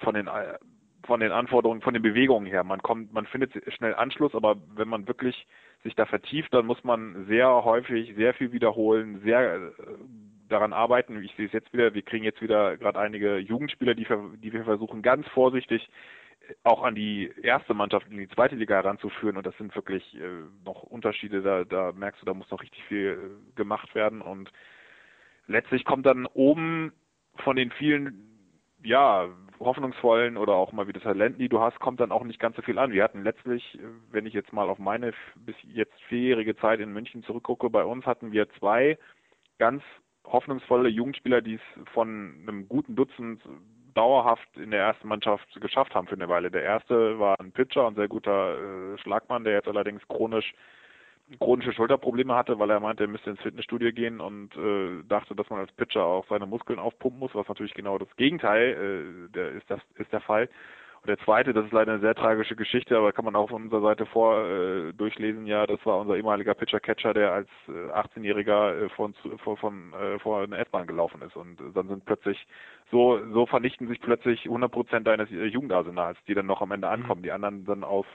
Von 0.00 0.14
den 0.14 0.28
von 1.08 1.20
den 1.20 1.32
Anforderungen, 1.32 1.80
von 1.80 1.94
den 1.94 2.02
Bewegungen 2.02 2.46
her. 2.46 2.62
Man 2.64 2.82
kommt, 2.82 3.14
man 3.14 3.24
findet 3.24 3.52
schnell 3.72 3.94
Anschluss, 3.94 4.34
aber 4.34 4.56
wenn 4.74 4.88
man 4.88 5.08
wirklich 5.08 5.46
sich 5.82 5.94
da 5.94 6.04
vertieft, 6.04 6.52
dann 6.52 6.66
muss 6.66 6.84
man 6.84 7.24
sehr 7.26 7.48
häufig 7.64 8.14
sehr 8.14 8.34
viel 8.34 8.52
wiederholen, 8.52 9.22
sehr 9.24 9.54
äh, 9.54 9.70
daran 10.50 10.74
arbeiten. 10.74 11.22
Ich 11.22 11.34
sehe 11.34 11.46
es 11.46 11.52
jetzt 11.52 11.72
wieder, 11.72 11.94
wir 11.94 12.02
kriegen 12.02 12.24
jetzt 12.24 12.42
wieder 12.42 12.76
gerade 12.76 13.00
einige 13.00 13.38
Jugendspieler, 13.38 13.94
die, 13.94 14.06
die 14.36 14.52
wir 14.52 14.64
versuchen 14.64 15.00
ganz 15.00 15.26
vorsichtig 15.28 15.88
äh, 16.46 16.54
auch 16.62 16.82
an 16.82 16.94
die 16.94 17.32
erste 17.40 17.72
Mannschaft 17.72 18.06
in 18.10 18.18
die 18.18 18.28
zweite 18.28 18.56
Liga 18.56 18.74
heranzuführen 18.74 19.38
und 19.38 19.46
das 19.46 19.56
sind 19.56 19.74
wirklich 19.74 20.14
äh, 20.14 20.42
noch 20.66 20.82
Unterschiede, 20.82 21.40
da, 21.40 21.64
da 21.64 21.92
merkst 21.92 22.20
du, 22.20 22.26
da 22.26 22.34
muss 22.34 22.50
noch 22.50 22.60
richtig 22.60 22.84
viel 22.84 23.06
äh, 23.08 23.56
gemacht 23.56 23.94
werden 23.94 24.20
und 24.20 24.52
letztlich 25.46 25.86
kommt 25.86 26.04
dann 26.04 26.26
oben 26.26 26.92
von 27.36 27.56
den 27.56 27.70
vielen 27.70 28.28
ja, 28.82 29.28
hoffnungsvollen 29.60 30.36
oder 30.36 30.54
auch 30.54 30.72
mal 30.72 30.88
wieder 30.88 31.00
Talenten, 31.00 31.38
die 31.38 31.48
du 31.48 31.60
hast, 31.60 31.78
kommt 31.80 32.00
dann 32.00 32.12
auch 32.12 32.24
nicht 32.24 32.40
ganz 32.40 32.56
so 32.56 32.62
viel 32.62 32.78
an. 32.78 32.92
Wir 32.92 33.04
hatten 33.04 33.22
letztlich, 33.22 33.78
wenn 34.10 34.26
ich 34.26 34.34
jetzt 34.34 34.52
mal 34.52 34.68
auf 34.68 34.78
meine 34.78 35.12
bis 35.36 35.56
jetzt 35.62 36.00
vierjährige 36.08 36.56
Zeit 36.56 36.80
in 36.80 36.92
München 36.92 37.22
zurückgucke, 37.22 37.70
bei 37.70 37.84
uns 37.84 38.06
hatten 38.06 38.32
wir 38.32 38.48
zwei 38.58 38.98
ganz 39.58 39.82
hoffnungsvolle 40.24 40.88
Jugendspieler, 40.88 41.40
die 41.40 41.54
es 41.54 41.92
von 41.92 42.34
einem 42.42 42.68
guten 42.68 42.94
Dutzend 42.94 43.42
dauerhaft 43.94 44.48
in 44.56 44.70
der 44.70 44.80
ersten 44.80 45.08
Mannschaft 45.08 45.60
geschafft 45.60 45.94
haben 45.94 46.06
für 46.06 46.14
eine 46.14 46.28
Weile. 46.28 46.50
Der 46.50 46.62
erste 46.62 47.18
war 47.18 47.38
ein 47.40 47.52
Pitcher, 47.52 47.86
ein 47.86 47.96
sehr 47.96 48.08
guter 48.08 48.54
äh, 48.94 48.98
Schlagmann, 48.98 49.44
der 49.44 49.54
jetzt 49.54 49.68
allerdings 49.68 50.06
chronisch 50.06 50.54
chronische 51.38 51.72
Schulterprobleme 51.72 52.34
hatte, 52.34 52.58
weil 52.58 52.70
er 52.70 52.80
meinte, 52.80 53.04
er 53.04 53.08
müsste 53.08 53.30
ins 53.30 53.40
Fitnessstudio 53.40 53.92
gehen 53.92 54.20
und 54.20 54.56
äh, 54.56 55.02
dachte, 55.08 55.34
dass 55.34 55.50
man 55.50 55.60
als 55.60 55.72
Pitcher 55.72 56.04
auch 56.04 56.26
seine 56.28 56.46
Muskeln 56.46 56.78
aufpumpen 56.78 57.20
muss, 57.20 57.34
was 57.34 57.48
natürlich 57.48 57.74
genau 57.74 57.98
das 57.98 58.08
Gegenteil 58.16 59.26
äh, 59.28 59.32
der 59.32 59.50
ist 59.52 59.70
das 59.70 59.80
ist 59.96 60.12
der 60.12 60.20
Fall. 60.20 60.48
Und 61.02 61.06
der 61.06 61.18
zweite, 61.18 61.52
das 61.52 61.64
ist 61.64 61.72
leider 61.72 61.92
eine 61.92 62.00
sehr 62.00 62.14
tragische 62.14 62.56
Geschichte, 62.56 62.96
aber 62.96 63.12
kann 63.12 63.24
man 63.24 63.36
auch 63.36 63.50
von 63.50 63.62
unserer 63.62 63.82
Seite 63.82 64.04
vor 64.06 64.44
äh, 64.44 64.92
durchlesen. 64.92 65.46
Ja, 65.46 65.64
das 65.64 65.78
war 65.86 65.98
unser 65.98 66.16
ehemaliger 66.16 66.54
Pitcher-Catcher, 66.54 67.14
der 67.14 67.32
als 67.32 67.48
äh, 67.68 67.92
18-Jähriger 67.92 68.86
äh, 68.86 68.88
von, 68.90 69.14
von, 69.44 69.56
von 69.56 69.92
äh, 69.92 70.18
vor 70.18 70.42
eine 70.42 70.56
S-Bahn 70.58 70.88
gelaufen 70.88 71.22
ist. 71.22 71.36
Und 71.36 71.60
dann 71.74 71.86
sind 71.86 72.04
plötzlich 72.04 72.44
so 72.90 73.20
so 73.32 73.46
vernichten 73.46 73.86
sich 73.86 74.00
plötzlich 74.00 74.44
100 74.46 74.72
Prozent 74.72 75.06
deines 75.06 75.30
äh, 75.30 75.44
Jugendarsenals, 75.44 76.18
die 76.26 76.34
dann 76.34 76.46
noch 76.46 76.62
am 76.62 76.72
Ende 76.72 76.88
ankommen. 76.88 77.22
Die 77.22 77.32
anderen 77.32 77.64
dann 77.64 77.84
auf 77.84 78.06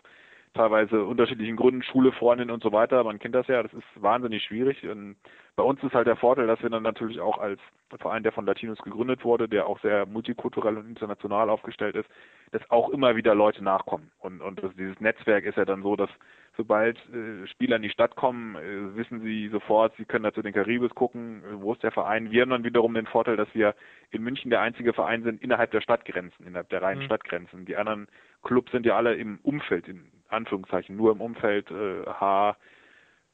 teilweise 0.54 1.04
unterschiedlichen 1.04 1.56
Gründen, 1.56 1.84
Schule, 1.84 2.12
Freundin 2.12 2.52
und 2.52 2.62
so 2.62 2.72
weiter. 2.72 3.04
Man 3.04 3.20
kennt 3.20 3.36
das 3.36 3.48
ja, 3.48 3.64
das 3.64 3.74
ist 3.74 3.84
wahnsinnig 3.96 4.44
schwierig. 4.44 4.88
Und 4.88 5.16
bei 5.56 5.64
uns 5.64 5.82
ist 5.84 5.94
halt 5.94 6.08
der 6.08 6.16
Vorteil, 6.16 6.48
dass 6.48 6.62
wir 6.62 6.70
dann 6.70 6.84
natürlich 6.84 7.20
auch 7.20 7.38
als 7.38 7.60
Verein, 8.00 8.24
der 8.24 8.32
von 8.32 8.46
Latinos 8.46 8.80
gegründet 8.80 9.24
wurde, 9.24 9.48
der 9.48 9.68
auch 9.68 9.80
sehr 9.82 10.06
multikulturell 10.06 10.78
und 10.78 10.88
international 10.88 11.50
aufgestellt 11.50 11.96
ist, 11.96 12.10
dass 12.52 12.70
auch 12.72 12.90
immer 12.90 13.16
wieder 13.16 13.36
Leute 13.36 13.64
nachkommen. 13.64 14.12
Und, 14.20 14.42
und 14.42 14.64
das, 14.64 14.74
dieses 14.76 15.00
Netzwerk 15.00 15.46
ist 15.46 15.58
ja 15.58 15.66
dann 15.66 15.84
so, 15.84 15.96
dass 15.96 16.10
sobald 16.58 16.98
äh, 17.10 17.48
Spieler 17.48 17.78
in 17.78 17.82
die 17.82 17.90
Stadt 17.90 18.16
kommen, 18.16 18.56
äh, 18.56 18.96
wissen 18.96 19.22
sie 19.22 19.50
sofort, 19.50 19.96
sie 19.98 20.06
können 20.06 20.24
da 20.24 20.34
zu 20.34 20.42
den 20.42 20.54
Karibis 20.54 20.94
gucken, 20.94 21.44
äh, 21.44 21.62
wo 21.62 21.74
ist 21.74 21.84
der 21.84 21.92
Verein. 21.92 22.32
Wir 22.32 22.44
haben 22.44 22.50
dann 22.50 22.64
wiederum 22.64 22.94
den 22.94 23.08
Vorteil, 23.08 23.38
dass 23.38 23.54
wir 23.54 23.76
in 24.12 24.24
München 24.24 24.50
der 24.50 24.62
einzige 24.62 24.94
Verein 24.94 25.24
sind 25.24 25.42
innerhalb 25.42 25.72
der 25.72 25.82
Stadtgrenzen, 25.82 26.46
innerhalb 26.46 26.70
der 26.70 26.82
reinen 26.82 27.02
mhm. 27.02 27.06
Stadtgrenzen. 27.06 27.66
Die 27.66 27.76
anderen 27.76 28.08
Clubs 28.44 28.72
sind 28.72 28.86
ja 28.86 28.96
alle 28.96 29.16
im 29.16 29.40
Umfeld, 29.42 29.88
in 29.88 30.13
Anführungszeichen, 30.34 30.96
nur 30.96 31.12
im 31.12 31.22
Umfeld 31.22 31.72
äh, 31.72 32.06
H, 32.06 32.58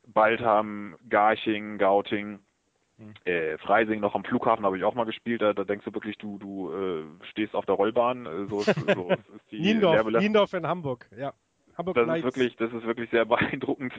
Baltham, 0.07 0.95
Garching, 1.09 1.77
Gauting, 1.77 2.39
hm. 2.97 3.13
äh, 3.25 3.57
Freising 3.57 3.99
noch 3.99 4.15
am 4.15 4.23
Flughafen 4.23 4.65
habe 4.65 4.77
ich 4.77 4.83
auch 4.83 4.95
mal 4.95 5.05
gespielt. 5.05 5.41
Da, 5.41 5.53
da 5.53 5.63
denkst 5.63 5.85
du 5.85 5.93
wirklich, 5.93 6.17
du, 6.17 6.37
du 6.37 6.71
äh, 6.71 7.03
stehst 7.31 7.55
auf 7.55 7.65
der 7.65 7.75
Rollbahn. 7.75 8.25
Äh, 8.25 8.45
so 8.47 8.61
ist, 8.61 8.75
so 8.75 9.09
ist 9.35 9.51
die 9.51 9.59
Niendorf, 9.59 10.05
Niendorf 10.05 10.53
in 10.53 10.67
Hamburg, 10.67 11.09
ja. 11.17 11.33
Hamburg 11.77 11.95
das 11.95 12.17
ist 12.17 12.23
wirklich, 12.23 12.55
das 12.57 12.73
ist 12.73 12.85
wirklich 12.85 13.09
sehr 13.09 13.25
beeindruckend. 13.25 13.93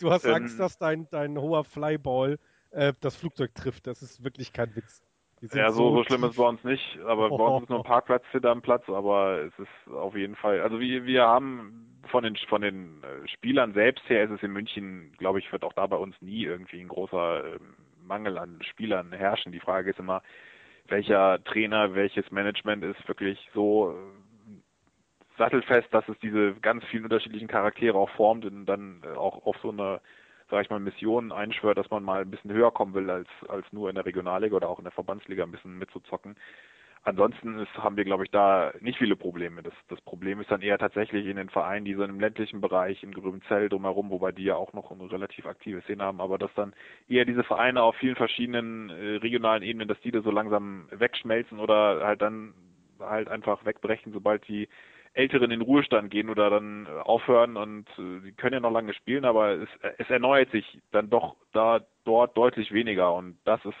Du 0.00 0.10
hast 0.10 0.24
ähm, 0.24 0.34
Angst, 0.34 0.60
dass 0.60 0.78
dein, 0.78 1.08
dein 1.10 1.38
hoher 1.38 1.64
Flyball 1.64 2.38
äh, 2.72 2.92
das 3.00 3.16
Flugzeug 3.16 3.54
trifft. 3.54 3.86
Das 3.86 4.02
ist 4.02 4.22
wirklich 4.22 4.52
kein 4.52 4.74
Witz. 4.76 5.02
Ja, 5.52 5.72
so, 5.72 5.92
so 5.96 6.04
schlimm 6.04 6.22
ist 6.22 6.32
es 6.32 6.36
bei 6.36 6.48
uns 6.48 6.62
nicht, 6.62 7.00
aber 7.04 7.32
oh, 7.32 7.36
bei 7.36 7.44
uns 7.44 7.64
ist 7.64 7.70
nur 7.70 7.80
ein 7.80 7.84
Parkplatz 7.88 8.22
hinter 8.30 8.50
am 8.50 8.62
Platz, 8.62 8.88
aber 8.88 9.40
es 9.40 9.52
ist 9.58 9.92
auf 9.92 10.14
jeden 10.14 10.36
Fall, 10.36 10.60
also 10.60 10.78
wir, 10.78 11.04
wir 11.04 11.26
haben 11.26 11.91
von 12.08 12.24
den, 12.24 12.36
von 12.48 12.62
den 12.62 13.02
äh, 13.02 13.28
Spielern 13.28 13.72
selbst 13.74 14.08
her 14.08 14.24
ist 14.24 14.30
es 14.30 14.42
in 14.42 14.52
München, 14.52 15.12
glaube 15.18 15.38
ich, 15.38 15.50
wird 15.52 15.64
auch 15.64 15.72
da 15.72 15.86
bei 15.86 15.96
uns 15.96 16.14
nie 16.20 16.44
irgendwie 16.44 16.80
ein 16.80 16.88
großer 16.88 17.54
ähm, 17.54 17.74
Mangel 18.04 18.38
an 18.38 18.60
Spielern 18.62 19.12
herrschen. 19.12 19.52
Die 19.52 19.60
Frage 19.60 19.90
ist 19.90 19.98
immer, 19.98 20.22
welcher 20.88 21.42
Trainer, 21.44 21.94
welches 21.94 22.30
Management 22.30 22.84
ist 22.84 23.08
wirklich 23.08 23.38
so 23.54 23.92
äh, 23.92 25.38
sattelfest, 25.38 25.88
dass 25.92 26.08
es 26.08 26.18
diese 26.18 26.54
ganz 26.60 26.84
vielen 26.86 27.04
unterschiedlichen 27.04 27.48
Charaktere 27.48 27.96
auch 27.96 28.10
formt 28.10 28.44
und 28.44 28.66
dann 28.66 29.02
auch 29.16 29.46
auf 29.46 29.56
so 29.62 29.70
eine 29.70 30.00
sage 30.52 30.64
ich 30.64 30.70
mal, 30.70 30.80
Missionen 30.80 31.32
einschwört, 31.32 31.78
dass 31.78 31.90
man 31.90 32.04
mal 32.04 32.20
ein 32.20 32.30
bisschen 32.30 32.52
höher 32.52 32.70
kommen 32.70 32.92
will 32.92 33.08
als, 33.08 33.28
als 33.48 33.64
nur 33.72 33.88
in 33.88 33.94
der 33.94 34.04
Regionalliga 34.04 34.54
oder 34.54 34.68
auch 34.68 34.78
in 34.78 34.84
der 34.84 34.92
Verbandsliga 34.92 35.44
ein 35.44 35.50
bisschen 35.50 35.78
mitzuzocken. 35.78 36.36
Ansonsten 37.04 37.58
ist, 37.58 37.74
haben 37.78 37.96
wir, 37.96 38.04
glaube 38.04 38.24
ich, 38.24 38.30
da 38.30 38.72
nicht 38.80 38.98
viele 38.98 39.16
Probleme. 39.16 39.62
Das, 39.62 39.74
das 39.88 40.00
Problem 40.02 40.40
ist 40.40 40.52
dann 40.52 40.62
eher 40.62 40.78
tatsächlich 40.78 41.26
in 41.26 41.36
den 41.36 41.48
Vereinen, 41.48 41.84
die 41.84 41.94
so 41.94 42.04
im 42.04 42.20
ländlichen 42.20 42.60
Bereich, 42.60 43.02
in 43.02 43.12
Grübenzell 43.12 43.68
drumherum, 43.68 44.10
wobei 44.10 44.30
die 44.30 44.44
ja 44.44 44.54
auch 44.54 44.72
noch 44.72 44.92
eine 44.92 45.10
relativ 45.10 45.46
aktive 45.46 45.82
Szene 45.82 46.04
haben, 46.04 46.20
aber 46.20 46.38
dass 46.38 46.54
dann 46.54 46.74
eher 47.08 47.24
diese 47.24 47.42
Vereine 47.42 47.82
auf 47.82 47.96
vielen 47.96 48.14
verschiedenen 48.14 48.90
äh, 48.90 49.16
regionalen 49.16 49.64
Ebenen, 49.64 49.88
dass 49.88 50.00
die 50.02 50.12
da 50.12 50.22
so 50.22 50.30
langsam 50.30 50.86
wegschmelzen 50.92 51.58
oder 51.58 52.06
halt 52.06 52.22
dann 52.22 52.54
halt 53.00 53.28
einfach 53.28 53.64
wegbrechen, 53.64 54.12
sobald 54.12 54.46
die 54.46 54.68
Älteren 55.14 55.50
in 55.50 55.58
den 55.58 55.62
Ruhestand 55.62 56.08
gehen 56.08 56.30
oder 56.30 56.50
dann 56.50 56.86
äh, 56.86 57.00
aufhören 57.00 57.56
und 57.56 57.88
äh, 57.98 58.20
sie 58.20 58.32
können 58.32 58.54
ja 58.54 58.60
noch 58.60 58.70
lange 58.70 58.94
spielen, 58.94 59.24
aber 59.24 59.50
es, 59.54 59.68
es 59.98 60.08
erneuert 60.08 60.52
sich 60.52 60.78
dann 60.92 61.10
doch 61.10 61.34
da 61.52 61.80
dort 62.04 62.36
deutlich 62.36 62.70
weniger 62.72 63.12
und 63.12 63.38
das 63.44 63.62
ist 63.64 63.74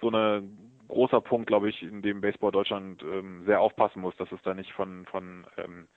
so 0.00 0.10
ein 0.10 0.67
großer 0.88 1.20
Punkt, 1.20 1.46
glaube 1.46 1.68
ich, 1.68 1.82
in 1.82 2.02
dem 2.02 2.20
Baseball 2.20 2.50
Deutschland 2.50 3.02
ähm, 3.02 3.44
sehr 3.46 3.60
aufpassen 3.60 4.00
muss, 4.00 4.16
dass 4.16 4.30
es 4.32 4.40
da 4.42 4.54
nicht 4.54 4.72
von 4.72 5.06
von 5.06 5.46
ähm, 5.56 5.88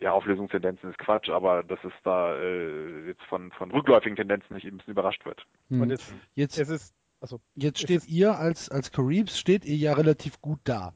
ja, 0.00 0.12
Auflösungstendenzen 0.12 0.90
ist 0.90 0.98
Quatsch, 0.98 1.30
aber 1.30 1.62
dass 1.62 1.78
es 1.84 1.92
da 2.04 2.36
äh, 2.36 3.06
jetzt 3.06 3.22
von, 3.28 3.50
von 3.52 3.70
rückläufigen 3.70 4.16
Tendenzen 4.16 4.54
nicht 4.54 4.66
ein 4.66 4.76
bisschen 4.76 4.92
überrascht 4.92 5.24
wird. 5.24 5.46
Hm. 5.68 5.80
Und 5.80 5.90
jetzt, 5.90 6.14
jetzt, 6.34 6.58
es 6.58 6.68
ist, 6.68 6.94
also, 7.20 7.40
jetzt 7.54 7.80
steht 7.80 8.06
ihr 8.06 8.38
als, 8.38 8.68
als 8.68 8.92
Caribs, 8.92 9.38
steht 9.38 9.64
ihr 9.64 9.76
ja 9.76 9.94
relativ 9.94 10.40
gut 10.40 10.60
da. 10.64 10.92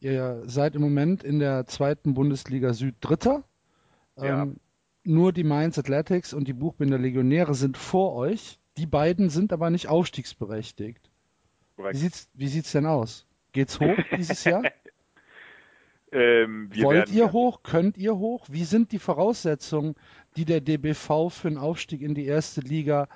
Ihr 0.00 0.42
seid 0.46 0.74
im 0.74 0.82
Moment 0.82 1.22
in 1.22 1.38
der 1.38 1.66
zweiten 1.66 2.14
Bundesliga 2.14 2.72
Süd 2.72 2.96
Dritter. 3.00 3.44
Ja. 4.16 4.42
Ähm, 4.42 4.56
nur 5.02 5.32
die 5.32 5.44
Mainz 5.44 5.78
Athletics 5.78 6.32
und 6.32 6.48
die 6.48 6.52
Buchbinder 6.54 6.98
Legionäre 6.98 7.54
sind 7.54 7.76
vor 7.76 8.14
euch. 8.14 8.58
Die 8.78 8.86
beiden 8.86 9.28
sind 9.28 9.52
aber 9.52 9.70
nicht 9.70 9.88
aufstiegsberechtigt. 9.88 11.10
Korrekt. 11.76 11.94
Wie 11.94 11.98
sieht's, 11.98 12.28
wie 12.34 12.48
sieht's 12.48 12.72
denn 12.72 12.86
aus? 12.86 13.26
Geht's 13.52 13.80
hoch 13.80 13.96
dieses 14.16 14.44
Jahr? 14.44 14.62
ähm, 16.12 16.70
Wollt 16.76 17.10
ihr 17.10 17.32
hoch? 17.32 17.62
Könnt 17.62 17.96
ihr 17.96 18.16
hoch? 18.16 18.46
Wie 18.50 18.64
sind 18.64 18.92
die 18.92 18.98
Voraussetzungen, 18.98 19.94
die 20.36 20.44
der 20.44 20.60
DBV 20.60 21.30
für 21.30 21.48
einen 21.48 21.58
Aufstieg 21.58 22.02
in 22.02 22.14
die 22.14 22.26
erste 22.26 22.60
Liga 22.60 23.08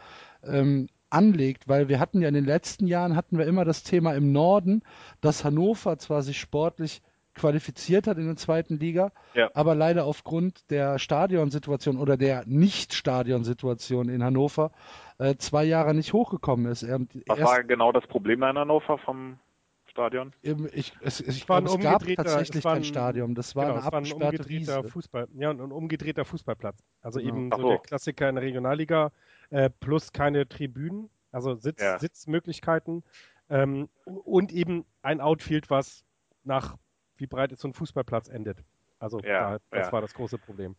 ähm, 0.42 0.88
anlegt, 1.10 1.68
weil 1.68 1.88
wir 1.88 2.00
hatten 2.00 2.20
ja 2.20 2.28
in 2.28 2.34
den 2.34 2.44
letzten 2.44 2.86
Jahren 2.86 3.16
hatten 3.16 3.38
wir 3.38 3.46
immer 3.46 3.64
das 3.64 3.82
Thema 3.82 4.14
im 4.14 4.32
Norden, 4.32 4.82
dass 5.20 5.44
Hannover 5.44 5.98
zwar 5.98 6.22
sich 6.22 6.38
sportlich 6.38 7.02
qualifiziert 7.34 8.06
hat 8.06 8.18
in 8.18 8.26
der 8.26 8.36
zweiten 8.36 8.78
Liga, 8.78 9.12
ja. 9.34 9.50
aber 9.54 9.74
leider 9.74 10.04
aufgrund 10.04 10.70
der 10.70 10.98
Stadionsituation 10.98 11.96
oder 11.96 12.16
der 12.16 12.44
Nicht-Stadionsituation 12.46 14.08
in 14.08 14.22
Hannover 14.22 14.72
äh, 15.18 15.36
zwei 15.36 15.64
Jahre 15.64 15.94
nicht 15.94 16.12
hochgekommen 16.12 16.66
ist. 16.66 16.82
Was 17.26 17.40
war 17.40 17.62
genau 17.64 17.92
das 17.92 18.06
Problem 18.06 18.42
in 18.42 18.56
Hannover 18.56 18.98
vom 18.98 19.38
Stadion? 19.86 20.32
Ich, 20.72 20.92
es, 21.00 21.20
ich 21.20 21.44
glaube, 21.46 21.68
es 21.68 21.78
gab 21.80 22.04
tatsächlich 22.06 22.64
ein, 22.64 22.74
kein 22.74 22.84
Stadion. 22.84 23.34
Das 23.34 23.56
war, 23.56 23.66
genau, 23.66 23.78
ein, 23.78 23.84
war 23.84 23.94
ein 23.94 24.12
umgedrehter 24.12 24.84
Fußball, 24.84 25.28
ja, 25.34 25.50
ein 25.50 25.60
umgedrehter 25.60 26.24
Fußballplatz. 26.24 26.84
Also 27.02 27.18
genau. 27.18 27.34
eben 27.34 27.50
so, 27.50 27.60
so 27.60 27.68
der 27.70 27.78
Klassiker 27.78 28.28
in 28.28 28.36
der 28.36 28.44
Regionalliga 28.44 29.12
äh, 29.50 29.70
plus 29.80 30.12
keine 30.12 30.48
Tribünen, 30.48 31.10
also 31.32 31.54
Sitz, 31.54 31.82
ja. 31.82 31.98
Sitzmöglichkeiten 31.98 33.02
ähm, 33.50 33.88
und 34.04 34.52
eben 34.52 34.84
ein 35.02 35.20
Outfield, 35.20 35.70
was 35.70 36.04
nach 36.44 36.76
wie 37.16 37.26
breit 37.26 37.52
ist 37.52 37.60
so 37.60 37.68
ein 37.68 37.74
Fußballplatz 37.74 38.28
endet. 38.28 38.58
Also 39.00 39.20
ja, 39.20 39.52
da, 39.52 39.58
das 39.70 39.86
ja. 39.88 39.92
war 39.92 40.00
das 40.00 40.14
große 40.14 40.38
Problem. 40.38 40.76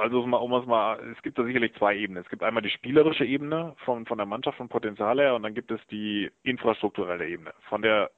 Also 0.00 0.22
um, 0.22 0.32
um 0.32 0.54
es 0.54 0.66
mal, 0.66 0.98
es 1.14 1.22
gibt 1.22 1.38
da 1.38 1.44
sicherlich 1.44 1.74
zwei 1.74 1.96
Ebenen. 1.96 2.22
Es 2.22 2.30
gibt 2.30 2.42
einmal 2.42 2.62
die 2.62 2.70
spielerische 2.70 3.24
Ebene 3.24 3.74
von, 3.84 4.06
von 4.06 4.16
der 4.16 4.26
Mannschaft, 4.26 4.56
vom 4.56 4.68
Potenzial 4.68 5.18
her, 5.18 5.34
und 5.34 5.42
dann 5.42 5.54
gibt 5.54 5.70
es 5.70 5.80
die 5.90 6.30
infrastrukturelle 6.42 7.28
Ebene. 7.28 7.52
Von 7.68 7.82
der 7.82 8.10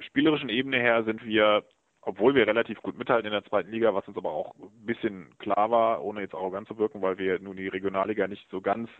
spielerischen 0.00 0.48
Ebene 0.48 0.78
her 0.78 1.04
sind 1.04 1.24
wir, 1.24 1.64
obwohl 2.02 2.34
wir 2.34 2.46
relativ 2.46 2.82
gut 2.82 2.98
mithalten 2.98 3.26
in 3.26 3.32
der 3.32 3.44
zweiten 3.44 3.70
Liga, 3.70 3.94
was 3.94 4.06
uns 4.08 4.16
aber 4.16 4.32
auch 4.32 4.54
ein 4.56 4.86
bisschen 4.86 5.38
klar 5.38 5.70
war, 5.70 6.02
ohne 6.02 6.22
jetzt 6.22 6.34
arrogant 6.34 6.66
zu 6.66 6.76
wirken, 6.76 7.02
weil 7.02 7.18
wir 7.18 7.38
nun 7.38 7.56
die 7.56 7.68
Regionalliga 7.68 8.26
nicht 8.26 8.48
so 8.50 8.60
ganz 8.60 8.90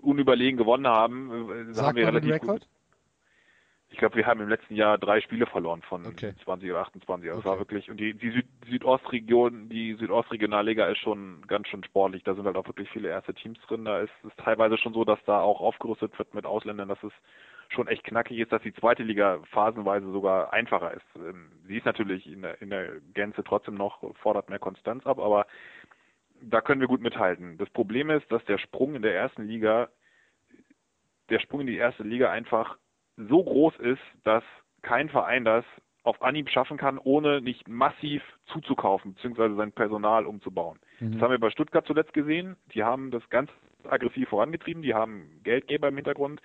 unüberlegen 0.00 0.58
gewonnen 0.58 0.86
haben, 0.86 1.70
äh, 1.70 1.72
Sag 1.74 1.86
haben 1.86 1.96
wir 1.96 2.06
relativ 2.08 2.32
Rekord? 2.32 2.60
Gut. 2.60 2.68
Ich 3.94 3.98
glaube, 3.98 4.16
wir 4.16 4.26
haben 4.26 4.40
im 4.40 4.48
letzten 4.48 4.74
Jahr 4.74 4.98
drei 4.98 5.20
Spiele 5.20 5.46
verloren 5.46 5.80
von 5.82 6.04
okay. 6.04 6.34
20 6.42 6.68
oder 6.68 6.80
28. 6.80 7.30
Also 7.30 7.38
okay. 7.38 7.48
war 7.48 7.58
wirklich 7.60 7.88
und 7.88 7.96
die, 7.96 8.12
die 8.12 8.30
Süd 8.30 8.46
Südostregion, 8.68 9.68
die 9.68 9.94
Südostregionalliga 9.94 10.86
ist 10.88 10.98
schon 10.98 11.44
ganz 11.46 11.68
schön 11.68 11.84
sportlich. 11.84 12.24
Da 12.24 12.34
sind 12.34 12.44
halt 12.44 12.56
auch 12.56 12.66
wirklich 12.66 12.90
viele 12.90 13.08
erste 13.08 13.34
Teams 13.34 13.56
drin. 13.68 13.84
Da 13.84 14.00
ist 14.00 14.10
es 14.24 14.34
teilweise 14.42 14.78
schon 14.78 14.94
so, 14.94 15.04
dass 15.04 15.20
da 15.26 15.38
auch 15.38 15.60
aufgerüstet 15.60 16.18
wird 16.18 16.34
mit 16.34 16.44
Ausländern, 16.44 16.88
dass 16.88 17.00
es 17.04 17.12
schon 17.68 17.86
echt 17.86 18.02
knackig 18.02 18.40
ist, 18.40 18.50
dass 18.50 18.62
die 18.62 18.74
zweite 18.74 19.04
Liga 19.04 19.38
phasenweise 19.52 20.10
sogar 20.10 20.52
einfacher 20.52 20.92
ist. 20.92 21.06
Ähm, 21.14 21.52
sie 21.68 21.76
ist 21.76 21.86
natürlich 21.86 22.26
in 22.26 22.42
der, 22.42 22.60
in 22.60 22.70
der 22.70 23.00
Gänze 23.12 23.44
trotzdem 23.44 23.76
noch, 23.76 24.02
fordert 24.16 24.48
mehr 24.48 24.58
Konstanz 24.58 25.06
ab, 25.06 25.20
aber 25.20 25.46
da 26.42 26.60
können 26.60 26.80
wir 26.80 26.88
gut 26.88 27.00
mithalten. 27.00 27.58
Das 27.58 27.70
Problem 27.70 28.10
ist, 28.10 28.30
dass 28.32 28.44
der 28.46 28.58
Sprung 28.58 28.96
in 28.96 29.02
der 29.02 29.14
ersten 29.14 29.44
Liga, 29.44 29.88
der 31.30 31.38
Sprung 31.38 31.60
in 31.60 31.68
die 31.68 31.76
erste 31.76 32.02
Liga 32.02 32.32
einfach 32.32 32.76
so 33.16 33.42
groß 33.42 33.76
ist, 33.76 34.02
dass 34.24 34.44
kein 34.82 35.08
Verein 35.08 35.44
das 35.44 35.64
auf 36.02 36.20
Anhieb 36.22 36.50
schaffen 36.50 36.76
kann, 36.76 36.98
ohne 36.98 37.40
nicht 37.40 37.66
massiv 37.66 38.22
zuzukaufen, 38.46 39.14
beziehungsweise 39.14 39.56
sein 39.56 39.72
Personal 39.72 40.26
umzubauen. 40.26 40.78
Mhm. 41.00 41.12
Das 41.12 41.22
haben 41.22 41.30
wir 41.30 41.38
bei 41.38 41.50
Stuttgart 41.50 41.86
zuletzt 41.86 42.12
gesehen. 42.12 42.56
Die 42.74 42.84
haben 42.84 43.10
das 43.10 43.26
ganz 43.30 43.50
aggressiv 43.88 44.28
vorangetrieben. 44.28 44.82
Die 44.82 44.94
haben 44.94 45.40
Geldgeber 45.42 45.88
im 45.88 45.96
Hintergrund. 45.96 46.42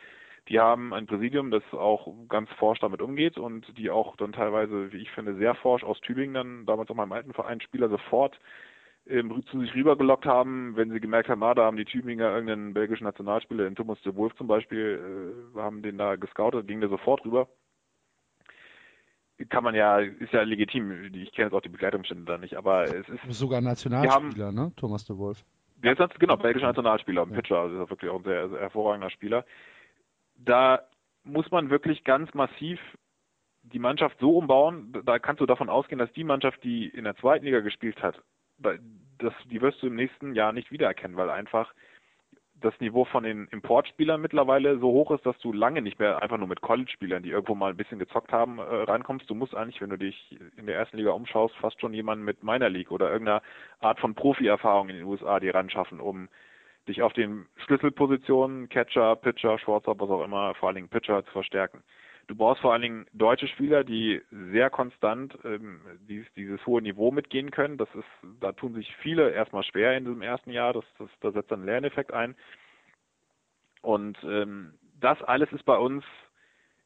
Die 0.47 0.59
haben 0.59 0.93
ein 0.93 1.05
Präsidium, 1.05 1.51
das 1.51 1.63
auch 1.73 2.11
ganz 2.29 2.49
forsch 2.53 2.79
damit 2.79 3.01
umgeht 3.01 3.37
und 3.37 3.77
die 3.77 3.89
auch 3.91 4.15
dann 4.15 4.31
teilweise, 4.31 4.91
wie 4.91 4.97
ich 4.97 5.11
finde, 5.11 5.35
sehr 5.35 5.53
forsch 5.55 5.83
aus 5.83 5.99
Tübingen 6.01 6.33
dann 6.33 6.65
damals 6.65 6.89
auch 6.89 6.95
meinem 6.95 7.11
alten 7.11 7.33
Verein 7.33 7.61
Spieler 7.61 7.89
sofort 7.89 8.39
zu 9.49 9.61
sich 9.61 9.73
rübergelockt 9.73 10.25
haben, 10.25 10.75
wenn 10.75 10.91
sie 10.91 10.99
gemerkt 10.99 11.29
haben, 11.29 11.41
ah, 11.43 11.55
da 11.55 11.63
haben 11.65 11.77
die 11.77 11.85
Tübinger 11.85 12.31
irgendeinen 12.31 12.73
belgischen 12.73 13.05
Nationalspieler, 13.05 13.63
den 13.63 13.75
Thomas 13.75 13.99
de 14.01 14.15
Wolf 14.15 14.35
zum 14.35 14.47
Beispiel, 14.47 15.33
äh, 15.55 15.59
haben 15.59 15.81
den 15.81 15.97
da 15.97 16.15
gescoutet, 16.15 16.67
ging 16.67 16.79
der 16.79 16.89
sofort 16.89 17.25
rüber. 17.25 17.47
Kann 19.49 19.63
man 19.63 19.73
ja, 19.73 19.99
ist 19.99 20.33
ja 20.33 20.43
legitim, 20.43 20.91
ich 21.13 21.31
kenne 21.31 21.47
jetzt 21.47 21.53
auch 21.53 21.61
die 21.61 21.69
Begleitungsstände 21.69 22.25
da 22.25 22.37
nicht, 22.37 22.55
aber 22.55 22.83
es 22.83 23.07
ist... 23.07 23.21
Sogar 23.29 23.61
Nationalspieler, 23.61 24.47
haben, 24.47 24.55
ne, 24.55 24.73
Thomas 24.75 25.05
de 25.05 25.17
Wolf. 25.17 25.43
Der 25.77 25.97
ist 25.97 26.19
genau, 26.19 26.35
belgischer 26.35 26.67
Nationalspieler, 26.67 27.21
ein 27.23 27.29
ja. 27.29 27.35
Pitcher, 27.35 27.57
also 27.57 27.83
ist 27.83 27.89
wirklich 27.89 28.11
auch 28.11 28.19
ein 28.19 28.25
sehr, 28.25 28.49
sehr 28.49 28.59
hervorragender 28.59 29.09
Spieler. 29.09 29.45
Da 30.35 30.81
muss 31.23 31.49
man 31.51 31.69
wirklich 31.69 32.03
ganz 32.03 32.33
massiv 32.33 32.79
die 33.63 33.79
Mannschaft 33.79 34.17
so 34.19 34.37
umbauen, 34.37 34.93
da 35.05 35.19
kannst 35.19 35.41
du 35.41 35.45
davon 35.45 35.69
ausgehen, 35.69 35.99
dass 35.99 36.11
die 36.13 36.23
Mannschaft, 36.23 36.63
die 36.63 36.87
in 36.87 37.05
der 37.05 37.15
zweiten 37.15 37.45
Liga 37.45 37.61
gespielt 37.61 38.01
hat, 38.03 38.21
das, 38.59 39.33
die 39.51 39.61
wirst 39.61 39.81
du 39.81 39.87
im 39.87 39.95
nächsten 39.95 40.33
Jahr 40.33 40.53
nicht 40.53 40.71
wiedererkennen, 40.71 41.17
weil 41.17 41.29
einfach 41.29 41.73
das 42.61 42.77
Niveau 42.79 43.05
von 43.05 43.23
den 43.23 43.47
Importspielern 43.47 44.19
mittlerweile 44.19 44.79
so 44.79 44.91
hoch 44.91 45.11
ist, 45.11 45.25
dass 45.25 45.37
du 45.39 45.53
lange 45.53 45.81
nicht 45.81 45.99
mehr 45.99 46.21
einfach 46.21 46.37
nur 46.37 46.47
mit 46.47 46.61
College-Spielern, 46.61 47.23
die 47.23 47.29
irgendwo 47.29 47.55
mal 47.55 47.71
ein 47.71 47.77
bisschen 47.77 47.99
gezockt 47.99 48.31
haben, 48.31 48.59
äh, 48.59 48.61
reinkommst. 48.61 49.29
Du 49.29 49.35
musst 49.35 49.55
eigentlich, 49.55 49.81
wenn 49.81 49.89
du 49.89 49.97
dich 49.97 50.37
in 50.57 50.65
der 50.65 50.75
ersten 50.75 50.97
Liga 50.97 51.11
umschaust, 51.11 51.55
fast 51.55 51.79
schon 51.79 51.93
jemanden 51.93 52.25
mit 52.25 52.43
Minor 52.43 52.69
League 52.69 52.91
oder 52.91 53.11
irgendeiner 53.11 53.41
Art 53.79 53.99
von 53.99 54.15
Profi-Erfahrung 54.15 54.89
in 54.89 54.97
den 54.97 55.05
USA 55.05 55.39
dir 55.39 55.55
ran 55.55 55.69
schaffen, 55.69 55.99
um 55.99 56.27
dich 56.87 57.01
auf 57.01 57.13
den 57.13 57.45
Schlüsselpositionen, 57.65 58.67
Catcher, 58.69 59.15
Pitcher, 59.15 59.57
Shortstop, 59.59 59.99
was 59.99 60.09
auch 60.09 60.23
immer, 60.23 60.53
vor 60.55 60.67
allen 60.67 60.75
Dingen 60.75 60.89
Pitcher 60.89 61.23
zu 61.25 61.31
verstärken. 61.31 61.83
Du 62.29 62.35
brauchst 62.35 62.61
vor 62.61 62.73
allen 62.73 62.83
Dingen 62.83 63.07
deutsche 63.11 63.47
Spieler, 63.47 63.83
die 63.83 64.21
sehr 64.51 64.69
konstant 64.69 65.35
ähm, 65.43 65.81
dieses, 66.07 66.31
dieses 66.35 66.63
hohe 66.67 66.79
Niveau 66.79 67.09
mitgehen 67.09 67.49
können. 67.49 67.79
Das 67.79 67.89
ist, 67.95 68.05
da 68.39 68.51
tun 68.51 68.75
sich 68.75 68.95
viele 68.97 69.31
erstmal 69.31 69.63
schwer 69.63 69.97
in 69.97 70.05
diesem 70.05 70.21
ersten 70.21 70.51
Jahr. 70.51 70.73
Das, 70.73 70.85
das, 70.99 71.09
da 71.21 71.31
setzt 71.31 71.49
dann 71.49 71.61
ein 71.61 71.65
Lerneffekt 71.65 72.13
ein. 72.13 72.35
Und 73.81 74.15
ähm, 74.23 74.75
das 74.99 75.19
alles 75.23 75.51
ist 75.53 75.65
bei 75.65 75.75
uns 75.75 76.03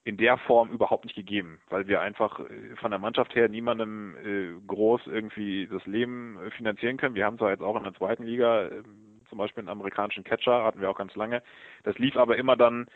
in 0.06 0.16
der 0.16 0.38
Form 0.38 0.72
überhaupt 0.72 1.04
nicht 1.04 1.16
gegeben, 1.16 1.60
weil 1.68 1.88
wir 1.90 2.00
einfach 2.00 2.40
äh, 2.40 2.78
von 2.78 2.92
der 2.92 3.00
Mannschaft 3.02 3.36
her 3.36 3.50
niemandem 3.50 4.16
äh, 4.24 4.66
groß 4.66 5.08
irgendwie 5.08 5.68
das 5.68 5.86
Leben 5.86 6.40
äh, 6.42 6.52
finanzieren 6.52 6.96
können. 6.96 7.16
Wir 7.16 7.26
haben 7.26 7.38
zwar 7.38 7.52
jetzt 7.52 7.64
auch 7.64 7.76
in 7.76 7.84
der 7.84 7.96
zweiten 7.96 8.24
Liga 8.24 8.68
äh, 8.68 8.84
zum 9.28 9.40
Beispiel 9.40 9.60
einen 9.60 9.70
amerikanischen 9.70 10.24
Catcher, 10.24 10.64
hatten 10.64 10.80
wir 10.80 10.90
auch 10.90 10.98
ganz 10.98 11.14
lange. 11.16 11.44
Das 11.84 11.98
lief 11.98 12.16
aber 12.16 12.38
immer 12.38 12.56
dann 12.56 12.88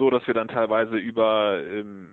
so, 0.00 0.10
dass 0.10 0.26
wir 0.26 0.34
dann 0.34 0.48
teilweise 0.48 0.96
über 0.96 1.62
ähm, 1.62 2.08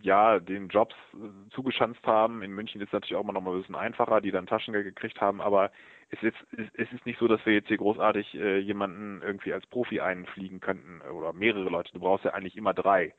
ja, 0.00 0.40
den 0.40 0.68
Jobs 0.68 0.94
äh, 1.12 1.50
zugeschanzt 1.50 2.04
haben. 2.06 2.42
In 2.42 2.52
München 2.52 2.80
ist 2.80 2.88
es 2.88 2.92
natürlich 2.92 3.16
auch 3.16 3.22
immer 3.22 3.34
noch 3.34 3.42
mal 3.42 3.52
ein 3.52 3.60
bisschen 3.60 3.76
einfacher, 3.76 4.20
die 4.22 4.30
dann 4.30 4.46
Taschengeld 4.46 4.84
gekriegt 4.84 5.20
haben, 5.20 5.40
aber 5.40 5.70
es 6.10 6.22
ist, 6.22 6.36
es 6.74 6.90
ist 6.90 7.04
nicht 7.04 7.18
so, 7.18 7.28
dass 7.28 7.44
wir 7.44 7.52
jetzt 7.52 7.68
hier 7.68 7.76
großartig 7.76 8.34
äh, 8.34 8.58
jemanden 8.58 9.20
irgendwie 9.22 9.52
als 9.52 9.66
Profi 9.66 10.00
einfliegen 10.00 10.60
könnten 10.60 11.02
oder 11.02 11.34
mehrere 11.34 11.68
Leute. 11.68 11.92
Du 11.92 12.00
brauchst 12.00 12.24
ja 12.24 12.32
eigentlich 12.32 12.56
immer 12.56 12.72
drei 12.72 13.12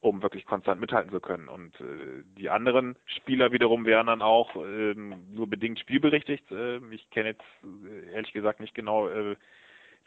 um 0.00 0.20
wirklich 0.20 0.44
konstant 0.46 0.80
mithalten 0.80 1.12
zu 1.12 1.20
können. 1.20 1.48
Und 1.48 1.80
äh, 1.80 2.24
die 2.36 2.50
anderen 2.50 2.96
Spieler 3.06 3.52
wiederum 3.52 3.86
wären 3.86 4.08
dann 4.08 4.20
auch 4.20 4.56
äh, 4.56 4.94
nur 4.94 5.46
bedingt 5.46 5.78
spielberechtigt. 5.78 6.50
Äh, 6.50 6.78
ich 6.90 7.08
kenne 7.10 7.30
jetzt 7.30 7.44
äh, 7.62 8.12
ehrlich 8.12 8.32
gesagt 8.32 8.58
nicht 8.58 8.74
genau 8.74 9.08
äh, 9.08 9.36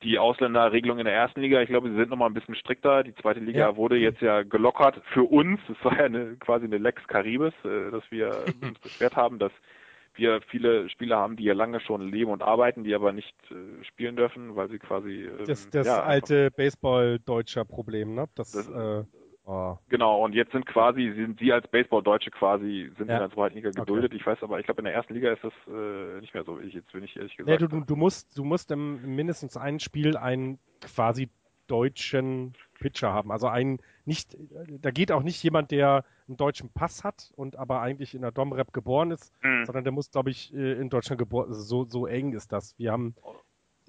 die 0.06 0.19
Ausländerregelung 0.19 1.00
in 1.00 1.06
der 1.06 1.16
ersten 1.16 1.42
Liga. 1.42 1.61
Ich 1.61 1.69
glaube, 1.69 1.90
sie 1.90 1.95
sind 1.95 2.09
nochmal 2.09 2.30
ein 2.30 2.34
bisschen 2.34 2.56
strikter. 2.56 3.03
Die 3.03 3.16
zweite 3.16 3.40
Liga 3.40 3.59
ja. 3.59 3.75
wurde 3.75 3.98
jetzt 3.98 4.22
ja 4.22 4.43
gelockert 4.43 5.01
für 5.11 5.24
uns. 5.24 5.59
Es 5.67 5.84
war 5.84 5.98
ja 5.98 6.06
eine, 6.06 6.35
quasi 6.38 6.66
eine 6.66 6.77
Lex 6.77 7.06
Caribes, 7.08 7.53
äh, 7.64 7.92
dass 7.92 8.03
wir 8.11 8.45
uns 8.61 8.80
beschwert 8.80 9.16
haben, 9.16 9.40
dass 9.40 9.51
wir 10.14 10.42
viele 10.50 10.88
Spieler 10.90 11.17
haben, 11.17 11.35
die 11.35 11.43
ja 11.43 11.53
lange 11.53 11.80
schon 11.82 12.09
leben 12.09 12.32
und 12.32 12.42
arbeiten, 12.42 12.84
die 12.84 12.93
aber 12.93 13.11
nicht 13.11 13.35
äh, 13.51 13.84
spielen 13.84 14.16
dürfen, 14.16 14.56
weil 14.56 14.69
sie 14.69 14.80
quasi 14.80 15.25
ähm, 15.25 15.45
das, 15.45 15.69
das 15.72 15.88
ja, 15.88 16.03
alte 16.03 16.51
Baseball-deutscher 16.51 17.66
Problem, 17.66 18.14
ne? 18.14 18.27
Das, 18.35 18.51
das 18.51 18.69
äh, 18.69 19.03
Oh. 19.48 19.77
Genau, 19.90 20.24
und 20.24 20.33
jetzt 20.33 20.51
sind 20.53 20.65
quasi, 20.65 21.14
sind 21.15 21.40
Sie 21.40 21.53
als 21.53 21.67
Baseball-Deutsche 21.67 22.32
quasi, 22.32 22.91
sind 22.98 23.09
ja. 23.09 23.17
in 23.17 23.22
der 23.22 23.32
zweiten 23.32 23.56
Liga 23.56 23.69
geduldet. 23.69 24.11
Okay. 24.11 24.19
Ich 24.19 24.25
weiß 24.25 24.41
aber, 24.41 24.59
ich 24.59 24.65
glaube 24.65 24.82
in 24.82 24.85
der 24.85 24.95
ersten 24.95 25.14
Liga 25.14 25.32
ist 25.32 25.43
das 25.43 25.53
äh, 25.67 26.19
nicht 26.19 26.33
mehr 26.33 26.43
so. 26.43 26.59
Ich, 26.59 26.74
jetzt 26.74 26.91
bin 26.91 27.03
ich 27.03 27.15
ehrlich 27.15 27.38
gesagt. 27.38 27.61
Nee, 27.61 27.67
du, 27.67 27.82
du, 27.82 27.95
musst, 27.95 28.35
du 28.38 28.43
musst 28.43 28.72
im 28.72 29.15
mindestens 29.15 29.56
ein 29.56 29.80
Spiel 29.80 30.17
einen 30.17 30.57
quasi 30.82 31.30
deutschen 31.67 32.53
Pitcher 32.80 33.14
haben. 33.14 33.32
Also 33.32 33.48
einen 33.48 33.80
nicht, 34.06 34.35
da 34.82 34.91
geht 34.91 35.11
auch 35.11 35.24
nicht 35.24 35.41
jemand, 35.43 35.72
der 35.72 36.06
einen 36.27 36.38
deutschen 36.38 36.69
Pass 36.69 37.03
hat 37.03 37.32
und 37.35 37.56
aber 37.56 37.82
eigentlich 37.82 38.15
in 38.15 38.22
der 38.22 38.32
Domrep 38.32 38.74
geboren 38.74 39.11
ist, 39.11 39.32
mhm. 39.43 39.65
sondern 39.65 39.83
der 39.83 39.93
muss, 39.93 40.11
glaube 40.11 40.32
ich, 40.32 40.53
äh, 40.53 40.74
in 40.74 40.90
Deutschland 40.90 41.19
geboren. 41.19 41.49
Also 41.49 41.61
so, 41.61 41.83
so 41.85 42.07
eng 42.07 42.33
ist 42.33 42.51
das. 42.51 42.77
Wir 42.77 42.91
haben 42.91 43.15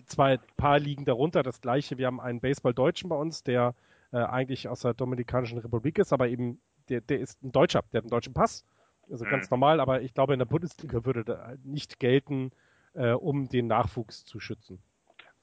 zwei 0.04 0.38
paar 0.56 0.78
Ligen 0.78 1.04
darunter 1.04 1.42
das 1.42 1.60
gleiche. 1.60 1.98
Wir 1.98 2.06
haben 2.06 2.20
einen 2.20 2.40
Baseball-Deutschen 2.40 3.08
bei 3.08 3.16
uns, 3.16 3.42
der 3.42 3.74
äh, 4.16 4.24
eigentlich 4.24 4.68
aus 4.68 4.80
der 4.80 4.94
Dominikanischen 4.94 5.58
Republik 5.58 5.98
ist, 5.98 6.12
aber 6.12 6.28
eben 6.28 6.58
der, 6.88 7.02
der 7.02 7.20
ist 7.20 7.42
ein 7.42 7.52
Deutscher, 7.52 7.82
der 7.92 7.98
hat 7.98 8.04
einen 8.04 8.10
deutschen 8.10 8.32
Pass. 8.32 8.64
Also 9.10 9.24
mhm. 9.24 9.30
ganz 9.30 9.50
normal, 9.50 9.78
aber 9.80 10.00
ich 10.00 10.14
glaube, 10.14 10.32
in 10.32 10.38
der 10.38 10.46
Bundesliga 10.46 11.04
würde 11.04 11.24
da 11.24 11.52
nicht 11.64 12.00
gelten, 12.00 12.50
äh, 12.94 13.12
um 13.12 13.48
den 13.48 13.66
Nachwuchs 13.66 14.24
zu 14.24 14.40
schützen. 14.40 14.82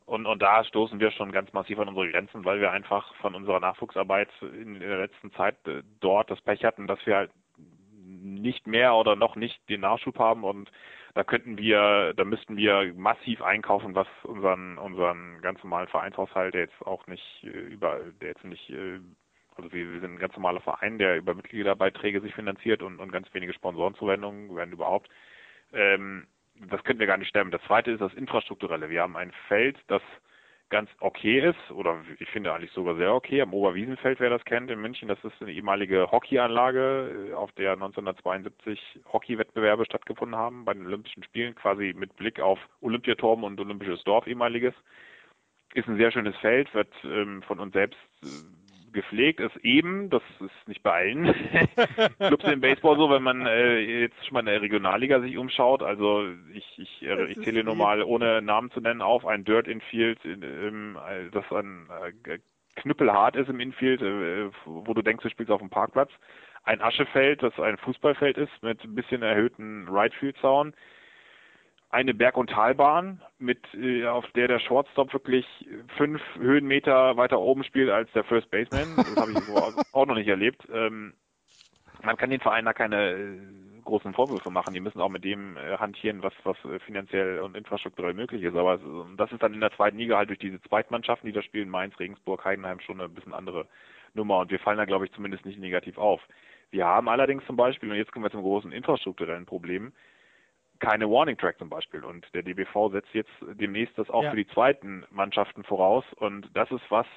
Und, 0.06 0.26
und 0.26 0.42
da 0.42 0.64
stoßen 0.64 1.00
wir 1.00 1.12
schon 1.12 1.32
ganz 1.32 1.54
massiv 1.54 1.80
an 1.80 1.88
unsere 1.88 2.10
Grenzen, 2.10 2.44
weil 2.44 2.60
wir 2.60 2.72
einfach 2.72 3.14
von 3.16 3.36
unserer 3.36 3.60
Nachwuchsarbeit 3.60 4.30
in, 4.42 4.76
in 4.76 4.80
der 4.80 4.98
letzten 4.98 5.32
Zeit 5.34 5.56
äh, 5.68 5.84
dort 6.00 6.32
das 6.32 6.42
Pech 6.42 6.66
hatten, 6.66 6.88
dass 6.88 7.06
wir 7.06 7.16
halt 7.16 7.32
nicht 8.06 8.66
mehr 8.66 8.96
oder 8.96 9.16
noch 9.16 9.36
nicht 9.36 9.58
den 9.70 9.82
Nachschub 9.82 10.18
haben 10.18 10.44
und 10.44 10.72
da 11.14 11.24
könnten 11.24 11.58
wir, 11.58 12.14
da 12.16 12.24
müssten 12.24 12.58
wir 12.58 12.94
massiv 12.96 13.42
einkaufen, 13.42 13.94
was 13.94 14.08
unseren, 14.24 14.78
unseren 14.78 15.42
ganz 15.42 15.64
normalen 15.64 15.88
Vereinshaushalt, 15.88 16.54
der 16.54 16.62
jetzt 16.62 16.82
auch 16.82 17.06
nicht 17.08 17.44
äh, 17.44 17.48
über, 17.50 18.00
der 18.22 18.30
jetzt 18.30 18.44
nicht, 18.44 18.70
äh, 18.70 19.00
also 19.56 19.72
wir, 19.72 19.94
wir 19.94 20.02
sind 20.02 20.14
ein 20.14 20.20
ganz 20.20 20.34
normaler 20.36 20.62
Verein, 20.62 20.98
der 20.98 21.18
über 21.18 21.36
Mitgliederbeiträge 21.36 22.22
sich 22.22 22.34
finanziert 22.34 22.82
und, 22.82 23.00
und 23.00 23.12
ganz 23.12 23.32
wenige 23.34 23.54
Sponsorenzuwendungen 23.54 24.56
werden 24.56 24.74
überhaupt. 24.74 25.10
Ähm, 25.72 26.28
das 26.56 26.84
könnten 26.84 27.00
wir 27.00 27.08
gar 27.08 27.18
nicht 27.18 27.30
stemmen. 27.30 27.52
Das 27.52 27.64
zweite 27.64 27.92
ist 27.92 28.02
das 28.02 28.14
Infrastrukturelle. 28.14 28.90
Wir 28.90 29.02
haben 29.02 29.18
ein 29.18 29.32
Feld, 29.48 29.78
das 29.88 30.02
ganz 30.74 30.90
okay 31.02 31.40
ist, 31.40 31.72
oder 31.72 32.04
ich 32.18 32.28
finde 32.30 32.52
eigentlich 32.52 32.72
sogar 32.72 32.96
sehr 32.96 33.14
okay, 33.14 33.40
am 33.42 33.54
Oberwiesenfeld, 33.54 34.20
wer 34.20 34.32
das 34.32 34.44
kennt, 34.44 34.72
in 34.72 34.82
München, 34.82 35.08
das 35.08 35.24
ist 35.24 35.40
eine 35.40 35.52
ehemalige 35.52 36.12
Hockeyanlage, 36.12 37.30
äh, 37.30 37.34
auf 37.36 37.52
der 37.52 37.74
1972 37.74 38.80
Hockeywettbewerbe 39.14 39.86
stattgefunden 39.86 40.36
haben, 40.36 40.66
bei 40.66 40.74
den 40.74 40.88
Olympischen 40.88 41.22
Spielen, 41.22 41.54
quasi 41.54 41.94
mit 41.96 42.16
Blick 42.16 42.40
auf 42.40 42.58
Olympiaturm 42.82 43.44
und 43.44 43.60
Olympisches 43.60 44.04
Dorf 44.04 44.26
ehemaliges. 44.26 44.74
Ist 45.76 45.88
ein 45.88 45.98
sehr 45.98 46.12
schönes 46.12 46.36
Feld, 46.38 46.74
wird 46.74 46.92
ähm, 47.04 47.44
von 47.44 47.60
uns 47.60 47.74
selbst 47.74 48.00
äh, 48.24 48.28
gepflegt 48.94 49.40
ist 49.40 49.56
eben, 49.58 50.10
das 50.10 50.22
ist 50.40 50.68
nicht 50.68 50.84
bei 50.84 50.92
allen 50.92 51.34
Clubs 52.20 52.46
im 52.46 52.62
Baseball 52.62 52.96
so, 52.98 53.10
wenn 53.10 53.24
man 53.24 53.46
äh, 53.46 53.80
jetzt 53.80 54.26
schon 54.26 54.36
mal 54.36 54.40
in 54.42 54.46
der 54.46 54.62
Regionalliga 54.62 55.20
sich 55.20 55.38
umschaut. 55.38 55.84
Also 55.84 56.26
ich, 56.54 56.66
ich, 56.78 57.02
äh, 57.04 57.26
ich 57.26 57.42
zähle 57.42 57.64
nur 57.64 57.76
mal, 57.76 58.04
ohne 58.04 58.42
Namen 58.42 58.72
zu 58.72 58.80
nennen, 58.80 59.02
auf 59.02 59.26
ein 59.26 59.44
Dirt 59.44 59.68
Infield, 59.68 60.24
in, 60.24 60.42
in, 60.42 60.98
das 61.32 61.46
ein 61.52 61.90
äh, 62.26 62.40
knüppelhart 62.76 63.36
ist 63.36 63.50
im 63.50 63.60
Infield, 63.60 64.02
äh, 64.02 64.50
wo 64.66 64.94
du 64.94 65.02
denkst, 65.02 65.24
du 65.24 65.30
spielst 65.30 65.52
auf 65.52 65.62
dem 65.62 65.70
Parkplatz. 65.70 66.12
Ein 66.64 66.82
Aschefeld, 66.82 67.44
das 67.44 67.60
ein 67.60 67.78
Fußballfeld 67.78 68.38
ist 68.38 68.52
mit 68.62 68.84
ein 68.84 68.96
bisschen 68.96 69.22
erhöhten 69.22 69.88
Right 69.90 70.14
Field 70.14 70.38
Zaun 70.38 70.74
eine 71.94 72.16
Berg- 72.16 72.38
und 72.38 72.50
Talbahn, 72.50 73.22
mit, 73.38 73.60
äh, 73.76 74.08
auf 74.08 74.26
der 74.32 74.48
der 74.48 74.60
Shortstop 74.60 75.14
wirklich 75.14 75.46
fünf 75.96 76.22
Höhenmeter 76.40 77.18
weiter 77.18 77.40
oben 77.40 77.64
spielt 77.64 77.92
als 77.92 78.12
der 78.14 78.24
First 78.24 78.50
Baseman. 78.50 78.96
Das 78.96 79.16
habe 79.16 79.32
ich 79.32 79.38
auch 79.94 80.06
noch 80.08 80.16
nicht 80.16 80.28
erlebt. 80.28 80.68
Ähm, 80.74 81.14
man 82.02 82.18
kann 82.18 82.32
den 82.32 82.40
Verein 82.40 82.66
da 82.66 82.74
keine 82.74 83.12
äh, 83.12 83.38
großen 83.84 84.14
Vorwürfe 84.16 84.50
machen. 84.50 84.74
Die 84.74 84.80
müssen 84.80 85.02
auch 85.02 85.10
mit 85.10 85.24
dem 85.24 85.56
äh, 85.56 85.78
hantieren, 85.78 86.24
was, 86.24 86.34
was 86.44 86.58
äh, 86.66 86.80
finanziell 86.80 87.40
und 87.42 87.56
infrastrukturell 87.56 88.16
möglich 88.16 88.42
ist. 88.42 88.56
Aber 88.56 88.80
das 89.16 89.32
ist 89.32 89.44
dann 89.44 89.54
in 89.54 89.62
der 89.62 89.72
zweiten 89.74 90.00
Liga 90.00 90.18
halt 90.18 90.30
durch 90.30 90.40
diese 90.40 90.62
Zweitmannschaften, 90.64 91.28
die 91.28 91.34
da 91.34 91.44
spielen, 91.44 91.70
Mainz, 91.70 92.00
Regensburg, 92.00 92.44
Heidenheim 92.44 92.80
schon 92.80 93.00
eine 93.00 93.10
bisschen 93.10 93.34
andere 93.34 93.68
Nummer. 94.16 94.40
Und 94.40 94.50
wir 94.50 94.60
fallen 94.60 94.80
da, 94.80 94.86
glaube 94.86 95.06
ich, 95.06 95.12
zumindest 95.12 95.46
nicht 95.46 95.60
negativ 95.60 96.00
auf. 96.00 96.22
Wir 96.72 96.88
haben 96.88 97.08
allerdings 97.08 97.46
zum 97.46 97.56
Beispiel, 97.56 97.92
und 97.92 97.98
jetzt 97.98 98.12
kommen 98.12 98.26
wir 98.26 98.32
zum 98.32 98.42
großen 98.42 98.72
infrastrukturellen 98.72 99.46
Problem, 99.46 99.94
keine 100.84 101.10
Warning 101.10 101.38
Track 101.38 101.58
zum 101.58 101.70
Beispiel. 101.70 102.04
Und 102.04 102.28
der 102.34 102.44
DBV 102.44 102.92
setzt 102.92 103.14
jetzt 103.14 103.32
demnächst 103.42 103.98
das 103.98 104.10
auch 104.10 104.24
ja. 104.24 104.32
für 104.32 104.38
die 104.38 104.48
zweiten 104.48 105.06
Mannschaften 105.10 105.64
voraus. 105.64 106.04
Und 106.18 106.50
das 106.54 106.70
ist 106.72 106.84
was, 106.90 107.08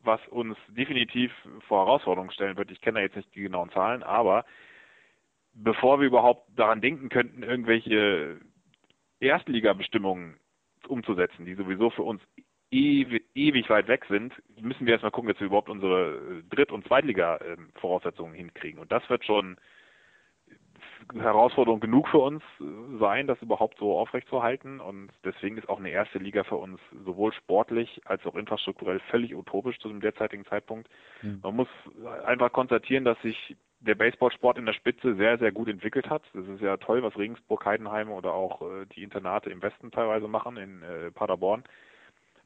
was 0.00 0.20
uns 0.28 0.56
definitiv 0.68 1.32
vor 1.68 1.84
Herausforderungen 1.84 2.32
stellen 2.32 2.56
wird. 2.56 2.70
Ich 2.70 2.80
kenne 2.80 2.98
da 2.98 3.02
jetzt 3.02 3.16
nicht 3.16 3.34
die 3.34 3.42
genauen 3.42 3.70
Zahlen, 3.70 4.02
aber 4.02 4.44
bevor 5.52 6.00
wir 6.00 6.06
überhaupt 6.06 6.48
daran 6.56 6.80
denken 6.80 7.08
könnten, 7.08 7.42
irgendwelche 7.42 8.40
Erstligabestimmungen 9.20 10.38
umzusetzen, 10.88 11.44
die 11.44 11.54
sowieso 11.54 11.90
für 11.90 12.02
uns 12.02 12.22
ewig, 12.70 13.24
ewig 13.34 13.68
weit 13.70 13.88
weg 13.88 14.04
sind, 14.08 14.32
müssen 14.60 14.86
wir 14.86 14.92
erstmal 14.92 15.12
gucken, 15.12 15.30
dass 15.30 15.40
wir 15.40 15.46
überhaupt 15.46 15.70
unsere 15.70 16.42
Dritt- 16.50 16.72
und 16.72 16.86
Zweitliga-Voraussetzungen 16.86 18.34
hinkriegen. 18.34 18.80
Und 18.80 18.92
das 18.92 19.08
wird 19.08 19.24
schon 19.24 19.56
Herausforderung 21.14 21.80
genug 21.80 22.08
für 22.08 22.18
uns 22.18 22.42
sein, 22.98 23.26
das 23.26 23.40
überhaupt 23.42 23.78
so 23.78 23.98
aufrechtzuerhalten. 23.98 24.80
Und 24.80 25.10
deswegen 25.24 25.58
ist 25.58 25.68
auch 25.68 25.78
eine 25.78 25.90
erste 25.90 26.18
Liga 26.18 26.44
für 26.44 26.56
uns 26.56 26.80
sowohl 27.04 27.32
sportlich 27.32 28.00
als 28.04 28.24
auch 28.26 28.34
infrastrukturell 28.34 29.00
völlig 29.10 29.34
utopisch 29.34 29.78
zu 29.78 29.88
dem 29.88 30.00
derzeitigen 30.00 30.44
Zeitpunkt. 30.46 30.88
Mhm. 31.22 31.40
Man 31.42 31.56
muss 31.56 31.68
einfach 32.24 32.52
konstatieren, 32.52 33.04
dass 33.04 33.20
sich 33.22 33.56
der 33.80 33.94
Baseballsport 33.94 34.58
in 34.58 34.66
der 34.66 34.72
Spitze 34.72 35.14
sehr, 35.16 35.38
sehr 35.38 35.52
gut 35.52 35.68
entwickelt 35.68 36.08
hat. 36.08 36.22
Das 36.34 36.46
ist 36.46 36.60
ja 36.60 36.76
toll, 36.76 37.02
was 37.02 37.16
Regensburg, 37.16 37.64
Heidenheim 37.64 38.10
oder 38.10 38.32
auch 38.32 38.62
äh, 38.62 38.86
die 38.94 39.02
Internate 39.02 39.50
im 39.50 39.62
Westen 39.62 39.90
teilweise 39.90 40.28
machen, 40.28 40.56
in 40.56 40.82
äh, 40.82 41.10
Paderborn. 41.10 41.62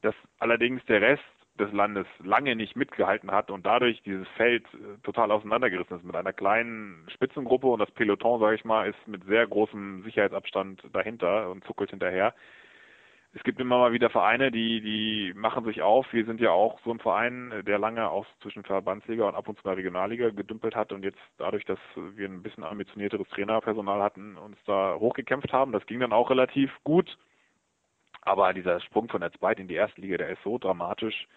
Dass 0.01 0.15
allerdings 0.39 0.83
der 0.85 1.01
Rest 1.01 1.23
des 1.59 1.71
Landes 1.71 2.07
lange 2.23 2.55
nicht 2.55 2.75
mitgehalten 2.75 3.31
hat 3.31 3.51
und 3.51 3.65
dadurch 3.65 4.01
dieses 4.03 4.27
Feld 4.29 4.65
äh, 4.73 4.97
total 5.03 5.31
auseinandergerissen 5.31 5.97
ist 5.97 6.05
mit 6.05 6.15
einer 6.15 6.33
kleinen 6.33 7.05
Spitzengruppe 7.13 7.67
und 7.67 7.79
das 7.79 7.91
Peloton, 7.91 8.39
sage 8.39 8.55
ich 8.55 8.65
mal, 8.65 8.89
ist 8.89 9.07
mit 9.07 9.23
sehr 9.25 9.45
großem 9.47 10.03
Sicherheitsabstand 10.03 10.81
dahinter 10.93 11.49
und 11.49 11.63
zuckelt 11.65 11.89
hinterher. 11.89 12.33
Es 13.33 13.43
gibt 13.43 13.61
immer 13.61 13.77
mal 13.77 13.93
wieder 13.93 14.09
Vereine, 14.09 14.51
die, 14.51 14.81
die 14.81 15.33
machen 15.35 15.63
sich 15.63 15.81
auf. 15.81 16.05
Wir 16.11 16.25
sind 16.25 16.41
ja 16.41 16.51
auch 16.51 16.81
so 16.83 16.91
ein 16.91 16.99
Verein, 16.99 17.63
der 17.65 17.79
lange 17.79 18.09
auch 18.09 18.25
zwischen 18.41 18.63
Verbandsliga 18.63 19.25
und 19.25 19.35
ab 19.35 19.47
und 19.47 19.55
zu 19.55 19.63
der 19.63 19.77
Regionalliga 19.77 20.31
gedümpelt 20.31 20.75
hat 20.75 20.91
und 20.91 21.03
jetzt 21.03 21.19
dadurch, 21.37 21.63
dass 21.63 21.79
wir 21.95 22.27
ein 22.27 22.43
bisschen 22.43 22.65
ambitionierteres 22.65 23.29
Trainerpersonal 23.29 24.01
hatten, 24.01 24.35
uns 24.35 24.57
da 24.65 24.95
hochgekämpft 24.99 25.53
haben. 25.53 25.71
Das 25.71 25.85
ging 25.85 26.01
dann 26.01 26.11
auch 26.11 26.29
relativ 26.29 26.71
gut. 26.83 27.17
Aber 28.21 28.53
dieser 28.53 28.79
Sprung 28.81 29.09
von 29.09 29.21
der 29.21 29.31
zweiten 29.33 29.61
in 29.61 29.67
die 29.67 29.75
erste 29.75 30.01
Liga, 30.01 30.17
der 30.17 30.29
ist 30.29 30.43
so 30.43 30.57
dramatisch, 30.57 31.27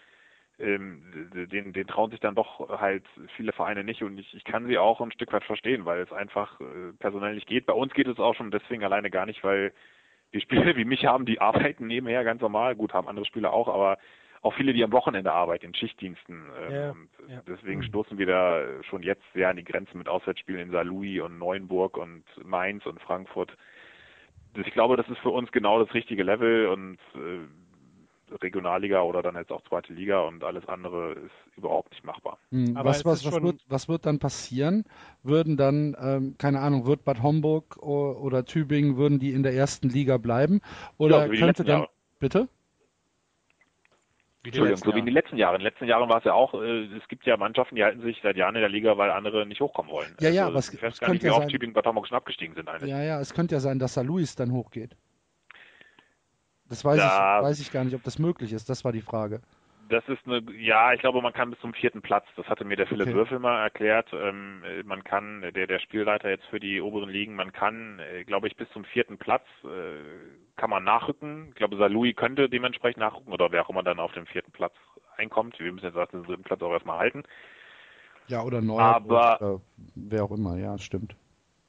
ähm, 0.58 1.30
den, 1.50 1.72
den 1.72 1.86
trauen 1.86 2.10
sich 2.10 2.20
dann 2.20 2.34
doch 2.34 2.68
halt 2.80 3.04
viele 3.36 3.52
Vereine 3.52 3.82
nicht 3.82 4.02
und 4.02 4.18
ich, 4.18 4.34
ich 4.34 4.44
kann 4.44 4.66
sie 4.66 4.78
auch 4.78 5.00
ein 5.00 5.10
Stück 5.12 5.32
weit 5.32 5.44
verstehen, 5.44 5.84
weil 5.84 6.00
es 6.00 6.12
einfach 6.12 6.60
äh, 6.60 6.92
personell 6.98 7.34
nicht 7.34 7.48
geht. 7.48 7.66
Bei 7.66 7.72
uns 7.72 7.92
geht 7.92 8.06
es 8.06 8.18
auch 8.20 8.34
schon 8.34 8.50
deswegen 8.52 8.84
alleine 8.84 9.10
gar 9.10 9.26
nicht, 9.26 9.42
weil 9.42 9.72
die 10.32 10.40
Spieler 10.40 10.76
wie 10.76 10.84
mich 10.84 11.06
haben, 11.06 11.26
die 11.26 11.40
arbeiten 11.40 11.86
nebenher 11.86 12.22
ganz 12.22 12.40
normal, 12.40 12.76
gut, 12.76 12.92
haben 12.92 13.08
andere 13.08 13.26
Spieler 13.26 13.52
auch, 13.52 13.68
aber 13.68 13.98
auch 14.42 14.54
viele, 14.54 14.74
die 14.74 14.84
am 14.84 14.92
Wochenende 14.92 15.32
arbeiten, 15.32 15.66
in 15.66 15.74
Schichtdiensten. 15.74 16.44
Ähm, 16.60 16.72
Ja, 16.72 16.90
und 16.90 17.08
ja. 17.28 17.42
deswegen 17.48 17.80
Mhm. 17.80 17.84
stoßen 17.84 18.18
wir 18.18 18.26
da 18.26 18.82
schon 18.84 19.02
jetzt 19.02 19.24
sehr 19.32 19.48
an 19.48 19.56
die 19.56 19.64
Grenzen 19.64 19.96
mit 19.98 20.08
Auswärtsspielen 20.08 20.60
in 20.60 20.70
Saarlouis 20.70 21.22
und 21.22 21.38
Neuenburg 21.38 21.96
und 21.96 22.24
Mainz 22.44 22.84
und 22.84 23.00
Frankfurt. 23.00 23.56
Ich 24.56 24.72
glaube, 24.72 24.96
das 24.96 25.08
ist 25.08 25.18
für 25.18 25.30
uns 25.30 25.50
genau 25.52 25.82
das 25.82 25.92
richtige 25.94 26.22
Level 26.22 26.68
und 26.68 26.98
äh, 27.14 28.34
Regionalliga 28.42 29.02
oder 29.02 29.22
dann 29.22 29.36
jetzt 29.36 29.52
auch 29.52 29.62
zweite 29.68 29.92
Liga 29.92 30.20
und 30.20 30.42
alles 30.44 30.66
andere 30.68 31.12
ist 31.12 31.56
überhaupt 31.56 31.90
nicht 31.90 32.04
machbar. 32.04 32.38
Hm, 32.50 32.76
Aber 32.76 32.90
was, 32.90 33.04
was, 33.04 33.24
was, 33.24 33.42
wird, 33.42 33.60
was 33.68 33.88
wird 33.88 34.06
dann 34.06 34.18
passieren? 34.18 34.84
Würden 35.22 35.56
dann, 35.56 35.96
ähm, 36.00 36.34
keine 36.38 36.60
Ahnung, 36.60 36.86
wird 36.86 37.04
Bad 37.04 37.22
Homburg 37.22 37.76
o- 37.82 38.12
oder 38.12 38.44
Tübingen, 38.44 38.96
würden 38.96 39.18
die 39.18 39.32
in 39.32 39.42
der 39.42 39.54
ersten 39.54 39.88
Liga 39.88 40.18
bleiben? 40.18 40.60
Oder 40.98 41.28
Ja, 41.28 41.28
könnte 41.28 41.64
dann, 41.64 41.80
Jahre. 41.80 41.88
bitte? 42.18 42.48
Wie 44.44 44.50
Entschuldigung, 44.50 44.76
so 44.84 44.94
wie 44.94 44.98
in 44.98 45.06
den 45.06 45.14
letzten 45.14 45.36
Jahren. 45.38 45.54
In 45.54 45.60
den 45.60 45.64
letzten 45.64 45.86
Jahren 45.86 46.06
war 46.08 46.18
es 46.18 46.24
ja 46.24 46.34
auch, 46.34 46.52
äh, 46.54 46.84
es 46.96 47.08
gibt 47.08 47.24
ja 47.24 47.36
Mannschaften, 47.38 47.76
die 47.76 47.82
halten 47.84 48.02
sich 48.02 48.20
seit 48.22 48.36
Jahren 48.36 48.54
in 48.54 48.60
der 48.60 48.68
Liga, 48.68 48.98
weil 48.98 49.10
andere 49.10 49.46
nicht 49.46 49.60
hochkommen 49.62 49.90
wollen. 49.90 50.14
Ja, 50.20 50.28
ja, 50.28 50.42
also, 50.42 50.50
aber 50.52 50.58
es- 50.58 50.74
ich 50.74 50.82
weiß 50.82 51.00
gar 51.00 51.08
nicht, 51.08 51.22
könnte 51.22 51.22
wie 51.22 51.26
ja 51.28 51.32
oft 51.32 51.42
sein- 51.44 51.48
Tübingen 51.48 51.74
Homburg 51.82 52.06
schon 52.06 52.16
abgestiegen 52.16 52.54
sind 52.54 52.68
eigentlich. 52.68 52.90
Ja, 52.90 53.02
ja, 53.02 53.20
es 53.20 53.32
könnte 53.32 53.54
ja 53.54 53.60
sein, 53.60 53.78
dass 53.78 53.92
St. 53.94 54.04
Louis 54.04 54.36
dann 54.36 54.52
hochgeht. 54.52 54.96
Das 56.68 56.84
weiß, 56.84 56.98
Da- 56.98 57.38
ich, 57.40 57.44
weiß 57.44 57.60
ich 57.60 57.70
gar 57.70 57.84
nicht, 57.84 57.94
ob 57.94 58.02
das 58.02 58.18
möglich 58.18 58.52
ist. 58.52 58.68
Das 58.68 58.84
war 58.84 58.92
die 58.92 59.00
Frage. 59.02 59.40
Das 59.88 60.02
ist 60.08 60.26
eine, 60.26 60.42
ja, 60.58 60.94
ich 60.94 61.00
glaube, 61.00 61.20
man 61.20 61.32
kann 61.34 61.50
bis 61.50 61.60
zum 61.60 61.74
vierten 61.74 62.00
Platz. 62.00 62.24
Das 62.36 62.46
hatte 62.48 62.64
mir 62.64 62.76
der 62.76 62.86
Philipp 62.86 63.06
Okay. 63.08 63.16
Würfel 63.16 63.38
mal 63.38 63.62
erklärt. 63.62 64.08
Ähm, 64.14 64.62
äh, 64.64 64.82
man 64.82 65.04
kann, 65.04 65.42
der, 65.54 65.66
der 65.66 65.78
Spielleiter 65.78 66.30
jetzt 66.30 66.46
für 66.46 66.58
die 66.58 66.80
oberen 66.80 67.10
Ligen, 67.10 67.34
man 67.34 67.52
kann, 67.52 67.98
äh, 67.98 68.24
glaube 68.24 68.46
ich, 68.48 68.56
bis 68.56 68.68
zum 68.70 68.84
vierten 68.84 69.18
Platz 69.18 69.44
äh, 69.62 69.68
kann 70.56 70.70
man 70.70 70.84
nachrücken. 70.84 71.48
Ich 71.48 71.54
glaube, 71.56 71.76
Salui 71.76 72.14
könnte 72.14 72.48
dementsprechend 72.48 73.00
nachrücken 73.00 73.32
oder 73.32 73.50
wer 73.50 73.64
auch 73.64 73.70
immer 73.70 73.82
dann 73.82 73.98
auf 73.98 74.12
dem 74.12 74.26
vierten 74.26 74.52
Platz 74.52 74.74
einkommt. 75.16 75.58
Wir 75.58 75.72
müssen 75.72 75.86
jetzt 75.86 75.96
auf 75.96 76.10
den 76.10 76.24
dritten 76.24 76.42
Platz 76.42 76.62
auch 76.62 76.72
erstmal 76.72 76.98
halten. 76.98 77.24
Ja, 78.28 78.42
oder 78.42 78.60
neu. 78.60 78.78
Aber- 78.78 79.36
oder 79.40 79.60
wer 79.94 80.24
auch 80.24 80.30
immer, 80.30 80.56
ja, 80.56 80.78
stimmt. 80.78 81.16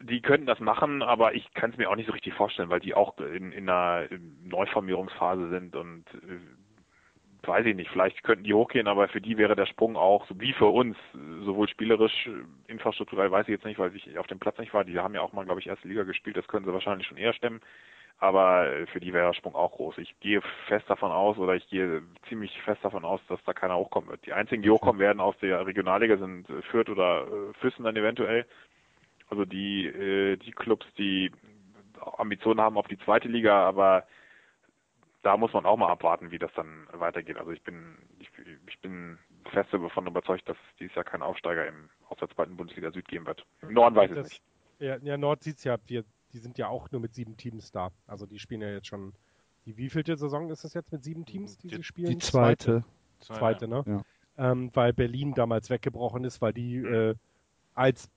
Die 0.02 0.22
könnten 0.22 0.46
das 0.46 0.60
machen, 0.60 1.02
aber 1.02 1.34
ich 1.34 1.54
kann 1.54 1.72
es 1.72 1.78
mir 1.78 1.90
auch 1.90 1.96
nicht 1.96 2.08
so 2.08 2.12
richtig 2.14 2.34
vorstellen, 2.34 2.70
weil 2.70 2.80
die 2.80 2.94
auch 2.94 3.18
in, 3.18 3.52
in 3.52 3.70
einer 3.70 4.08
Neuformierungsphase 4.44 5.50
sind 5.50 5.76
und 5.76 6.04
äh, 6.14 7.48
weiß 7.48 7.66
ich 7.66 7.76
nicht, 7.76 7.90
vielleicht 7.90 8.24
könnten 8.24 8.44
die 8.44 8.54
hochgehen, 8.54 8.88
aber 8.88 9.08
für 9.08 9.22
die 9.22 9.38
wäre 9.38 9.56
der 9.56 9.66
Sprung 9.66 9.96
auch, 9.96 10.28
so 10.28 10.40
wie 10.40 10.54
für 10.54 10.68
uns, 10.68 10.98
sowohl 11.44 11.68
spielerisch, 11.68 12.28
äh, 12.28 12.72
infrastrukturell 12.72 13.32
weiß 13.32 13.48
ich 13.48 13.54
jetzt 13.54 13.66
nicht, 13.66 13.80
weil 13.80 13.96
ich 13.96 14.18
auf 14.18 14.28
dem 14.28 14.40
Platz 14.40 14.58
nicht 14.60 14.74
war, 14.74 14.84
die 14.84 15.00
haben 15.00 15.16
ja 15.16 15.22
auch 15.22 15.34
mal, 15.34 15.46
glaube 15.46 15.62
ich, 15.62 15.68
erste 15.68 15.88
Liga 15.88 16.04
gespielt, 16.04 16.38
das 16.38 16.48
können 16.48 16.66
sie 16.66 16.74
wahrscheinlich 16.74 17.08
schon 17.08 17.18
eher 17.18 17.34
stemmen, 17.34 17.62
aber 18.18 18.72
äh, 18.72 18.86
für 18.88 19.00
die 19.00 19.14
wäre 19.14 19.28
der 19.28 19.34
Sprung 19.34 19.56
auch 19.56 19.74
groß. 19.74 19.98
Ich 19.98 20.20
gehe 20.20 20.42
fest 20.68 20.90
davon 20.90 21.12
aus, 21.12 21.38
oder 21.38 21.56
ich 21.56 21.68
gehe 21.68 22.02
ziemlich 22.30 22.60
fest 22.62 22.84
davon 22.84 23.06
aus, 23.06 23.22
dass 23.28 23.44
da 23.46 23.54
keiner 23.54 23.78
hochkommen 23.78 24.10
wird. 24.10 24.26
Die 24.26 24.34
einzigen, 24.34 24.62
die 24.62 24.70
hochkommen 24.70 25.00
werden 25.00 25.20
aus 25.20 25.36
der 25.42 25.66
Regionalliga 25.66 26.18
sind 26.18 26.50
äh, 26.50 26.62
Fürth 26.64 26.90
oder 26.90 27.28
äh, 27.28 27.54
Füssen 27.60 27.84
dann 27.84 27.96
eventuell. 27.96 28.46
Also 29.28 29.44
die, 29.44 30.38
die 30.38 30.52
Clubs, 30.52 30.86
die 31.00 31.32
Ambitionen 32.20 32.62
haben 32.62 32.78
auf 32.78 32.88
die 32.88 33.00
zweite 33.00 33.28
Liga, 33.28 33.68
aber 33.68 34.06
da 35.24 35.36
muss 35.36 35.52
man 35.52 35.66
auch 35.66 35.78
mal 35.78 35.90
abwarten, 35.90 36.30
wie 36.30 36.38
das 36.38 36.54
dann 36.54 36.88
weitergeht. 36.92 37.38
Also 37.38 37.50
ich 37.50 37.64
bin, 37.64 37.98
ich, 38.20 38.30
ich 38.68 38.80
bin 38.82 39.18
fest 39.52 39.74
davon 39.74 40.06
überzeugt, 40.06 40.48
dass 40.48 40.56
es 40.56 40.78
dieses 40.78 40.96
Jahr 40.96 41.06
keinen 41.06 41.24
Aufsteiger 41.24 41.66
im, 41.66 41.90
aus 42.08 42.20
der 42.20 42.30
zweiten 42.30 42.56
Bundesliga 42.56 42.92
Süd 42.92 43.08
geben 43.08 43.26
wird. 43.26 43.44
Im 43.64 43.74
Norden 43.74 43.96
weiß 43.96 44.12
ich 44.12 44.18
es 44.18 44.24
nicht. 44.26 44.44
Ja, 44.78 44.98
ja 44.98 45.18
Nord 45.18 45.42
sieht's 45.42 45.64
ja, 45.64 45.78
wir, 45.88 46.04
die 46.36 46.40
sind 46.40 46.58
ja 46.58 46.68
auch 46.68 46.92
nur 46.92 47.00
mit 47.00 47.16
sieben 47.16 47.38
Teams 47.38 47.72
da. 47.72 47.92
Also 48.08 48.26
die 48.26 48.40
spielen 48.40 48.62
ja 48.62 48.70
jetzt 48.70 48.88
schon. 48.88 49.14
Die 49.66 49.78
wievielte 49.78 50.16
Saison 50.18 50.52
ist 50.52 50.64
es 50.66 50.74
jetzt 50.74 50.92
mit 50.92 51.04
sieben 51.04 51.26
Teams, 51.26 51.58
die, 51.58 51.70
sie 51.70 51.82
spielen? 51.82 52.12
Die 52.12 52.18
zweite. 52.20 52.84
Zweite, 53.22 53.68
ne? 53.68 53.84
Ja. 53.88 54.52
Ähm, 54.52 54.70
weil 54.74 54.92
Berlin 54.92 55.34
damals 55.34 55.70
weggebrochen 55.70 56.26
ist, 56.26 56.42
weil 56.42 56.52
die 56.54 56.76
äh, 56.76 57.16
als 57.74 58.12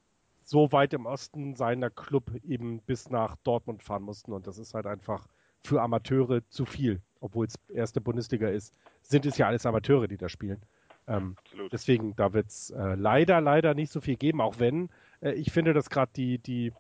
so 0.45 0.73
weit 0.73 0.93
im 0.95 1.07
Osten 1.07 1.55
seiner 1.55 1.91
Club 1.91 2.25
eben 2.45 2.81
bis 2.81 3.09
nach 3.09 3.37
Dortmund 3.45 3.85
fahren 3.85 4.03
mussten 4.03 4.33
und 4.33 4.47
das 4.47 4.59
ist 4.59 4.75
halt 4.75 4.87
einfach 4.87 5.29
für 5.63 5.81
Amateure 5.81 6.41
zu 6.49 6.65
viel, 6.65 7.01
obwohl 7.21 7.47
es 7.47 7.55
erste 7.73 8.01
Bundesliga 8.01 8.49
ist, 8.49 8.75
sind 9.03 9.27
es 9.27 9.39
ja 9.39 9.47
alles 9.47 9.65
Amateure, 9.65 10.09
die 10.09 10.17
da 10.17 10.29
spielen. 10.29 10.61
Ähm, 11.07 11.37
Absolut. 11.39 11.73
deswegen, 11.73 12.17
da 12.17 12.33
wird 12.33 12.49
es 12.49 12.71
äh, 12.71 12.95
leider, 12.95 13.41
leider 13.41 13.75
nicht 13.75 13.93
so 13.93 14.01
viel 14.01 14.17
geben, 14.17 14.41
auch 14.41 14.59
wenn 14.59 14.91
äh, 15.21 15.33
ich 15.33 15.53
finde, 15.53 15.73
dass 15.73 15.89
gerade 15.89 16.11
die, 16.17 16.39
die 16.39 16.73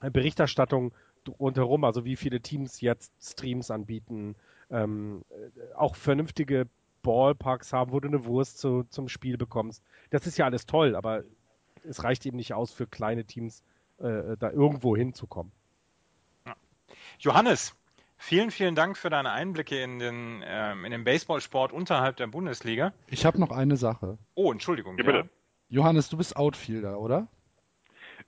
Berichterstattung 0.00 0.92
rundherum, 1.40 1.84
also 1.84 2.04
wie 2.04 2.16
viele 2.16 2.40
Teams 2.40 2.80
jetzt 2.80 3.12
Streams 3.20 3.70
anbieten, 3.70 4.36
ähm, 4.70 5.24
äh, 5.30 5.74
auch 5.74 5.96
vernünftige 5.96 6.68
Ballparks 7.02 7.72
haben, 7.72 7.92
wo 7.92 8.00
du 8.00 8.08
eine 8.08 8.24
Wurst 8.24 8.58
zu, 8.58 8.84
zum 8.84 9.08
Spiel 9.08 9.36
bekommst. 9.36 9.82
Das 10.10 10.26
ist 10.26 10.38
ja 10.38 10.44
alles 10.44 10.66
toll, 10.66 10.96
aber 10.96 11.24
es 11.88 12.02
reicht 12.02 12.26
eben 12.26 12.36
nicht 12.36 12.52
aus 12.54 12.72
für 12.72 12.86
kleine 12.86 13.24
Teams, 13.24 13.62
äh, 13.98 14.36
da 14.38 14.50
irgendwo 14.50 14.96
hinzukommen. 14.96 15.52
Johannes, 17.18 17.74
vielen, 18.16 18.50
vielen 18.50 18.74
Dank 18.74 18.96
für 18.96 19.10
deine 19.10 19.30
Einblicke 19.30 19.80
in 19.80 19.98
den, 19.98 20.42
ähm, 20.44 20.84
in 20.84 20.90
den 20.90 21.04
Baseballsport 21.04 21.72
unterhalb 21.72 22.16
der 22.16 22.26
Bundesliga. 22.26 22.92
Ich 23.08 23.24
habe 23.24 23.38
noch 23.38 23.50
eine 23.50 23.76
Sache. 23.76 24.18
Oh, 24.34 24.52
Entschuldigung. 24.52 24.98
Ja, 24.98 25.04
bitte. 25.04 25.30
Johannes, 25.68 26.08
du 26.08 26.16
bist 26.16 26.36
Outfielder, 26.36 27.00
oder? 27.00 27.28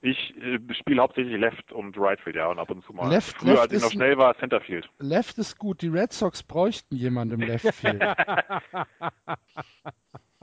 Ich 0.01 0.35
äh, 0.41 0.59
spiele 0.75 1.03
hauptsächlich 1.03 1.37
Left 1.41 1.73
und 1.73 1.97
Rightfield, 1.99 2.37
ja, 2.37 2.47
und 2.47 2.59
ab 2.61 2.71
und 2.71 2.85
zu 2.85 2.93
mal. 2.93 3.09
Left- 3.11 3.37
Früher, 3.39 3.51
Left 3.55 3.63
als 3.63 3.73
ich 3.73 3.83
noch 3.83 3.91
schnell 3.91 4.17
war, 4.17 4.37
Centerfield. 4.39 4.89
Left 5.01 5.39
ist 5.39 5.59
gut. 5.59 5.83
Die 5.83 5.89
Red 5.89 6.13
Sox 6.13 6.43
bräuchten 6.45 6.95
jemanden 6.95 7.41
im 7.41 7.49
Left 7.49 7.75
Field. 7.75 8.01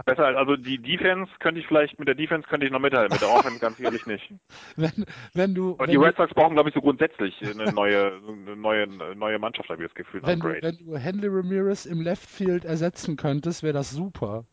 Besser, 0.06 0.26
als- 0.26 0.38
also 0.38 0.58
die 0.58 0.78
Defense 0.78 1.32
könnte 1.40 1.62
ich 1.62 1.68
vielleicht, 1.68 1.98
mit 2.00 2.08
der 2.10 2.16
Defense 2.16 2.48
könnte 2.50 2.66
ich 2.66 2.72
noch 2.72 2.82
mithalten, 2.82 3.14
mit 3.14 3.22
der 3.22 3.30
Offense 3.30 3.60
ganz 3.60 3.80
ehrlich 3.80 4.06
nicht. 4.06 4.30
wenn, 4.76 5.06
wenn 5.34 5.56
du, 5.56 5.80
wenn 5.80 5.90
die 5.90 5.96
Red 5.96 6.18
Sox 6.18 6.34
brauchen, 6.34 6.54
glaube 6.56 6.68
ich, 6.70 6.76
so 6.76 6.82
grundsätzlich 6.82 7.34
eine 7.42 7.72
neue, 7.72 8.12
eine 8.28 8.58
neue, 8.58 8.88
neue 9.16 9.40
Mannschaft, 9.40 9.70
habe 9.70 9.82
ich 9.84 9.88
das 9.90 9.96
Gefühl. 9.96 10.22
wenn, 10.26 10.42
du, 10.42 10.50
wenn 10.62 10.78
du 10.78 10.98
Henry 10.98 11.28
Ramirez 11.30 11.86
im 11.86 12.02
Left 12.02 12.30
Field 12.30 12.66
ersetzen 12.66 13.16
könntest, 13.16 13.64
wäre 13.64 13.74
das 13.74 13.92
super. 13.92 14.44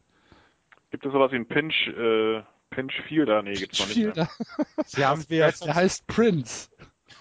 Gibt 0.93 1.05
es 1.05 1.13
sowas 1.13 1.33
wie 1.33 1.37
einen 1.37 1.49
Pinch, 1.49 1.89
äh, 1.89 2.43
Pinch 2.73 3.01
Fielder? 3.07 3.43
Nee, 3.43 3.55
gibt's 3.55 3.79
noch 3.79 3.87
nicht. 3.87 3.97
Fielder. 3.97 4.29
Sie 4.85 5.05
haben 5.05 5.25
wir 5.29 5.47
jetzt 5.47 5.65
Der 5.65 5.75
heißt 5.75 6.07
Prince. 6.09 6.69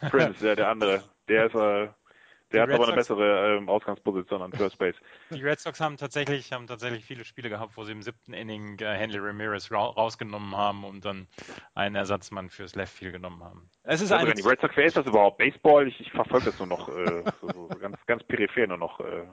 Mehr. 0.01 0.09
Prince, 0.09 0.43
der, 0.43 0.55
der 0.55 0.69
andere. 0.69 1.03
Der 1.27 1.45
ist, 1.45 1.53
äh, 1.55 1.87
Die 1.87 2.53
der 2.53 2.61
hat 2.63 2.69
Red 2.69 2.75
aber 2.75 2.87
eine 2.87 3.03
Sox- 3.03 3.07
bessere 3.09 3.57
ähm, 3.57 3.69
Ausgangsposition 3.69 4.41
an 4.41 4.51
First 4.51 4.77
Base. 4.79 4.97
Die 5.29 5.41
Red 5.43 5.59
Sox 5.59 5.79
haben 5.79 5.97
tatsächlich, 5.97 6.51
haben 6.51 6.65
tatsächlich 6.67 7.05
viele 7.05 7.23
Spiele 7.23 7.49
gehabt, 7.49 7.77
wo 7.77 7.83
sie 7.83 7.91
im 7.91 8.01
siebten 8.01 8.33
Inning 8.33 8.79
äh, 8.79 8.95
Henry 8.97 9.19
Ramirez 9.19 9.71
ra 9.71 9.85
rausgenommen 9.85 10.55
haben 10.57 10.83
und 10.83 11.05
dann 11.05 11.27
einen 11.75 11.95
Ersatzmann 11.95 12.49
fürs 12.49 12.75
Left 12.75 12.93
Field 12.93 13.13
genommen 13.13 13.43
haben. 13.43 13.69
Es 13.83 14.01
ist 14.01 14.11
Also, 14.11 14.25
eine 14.25 14.33
die 14.33 14.41
Red 14.41 14.59
Sox, 14.59 14.75
wer 14.75 14.85
ist 14.85 14.97
das 14.97 15.05
überhaupt? 15.05 15.37
Baseball? 15.37 15.87
Ich, 15.87 15.99
ich 16.01 16.11
verfolge 16.11 16.45
das 16.45 16.57
nur 16.57 16.67
noch, 16.67 16.89
äh, 16.89 17.23
so, 17.41 17.47
so 17.49 17.67
ganz, 17.79 17.97
ganz 18.07 18.23
peripher 18.23 18.65
nur 18.67 18.77
noch. 18.77 18.99
Äh. 18.99 19.27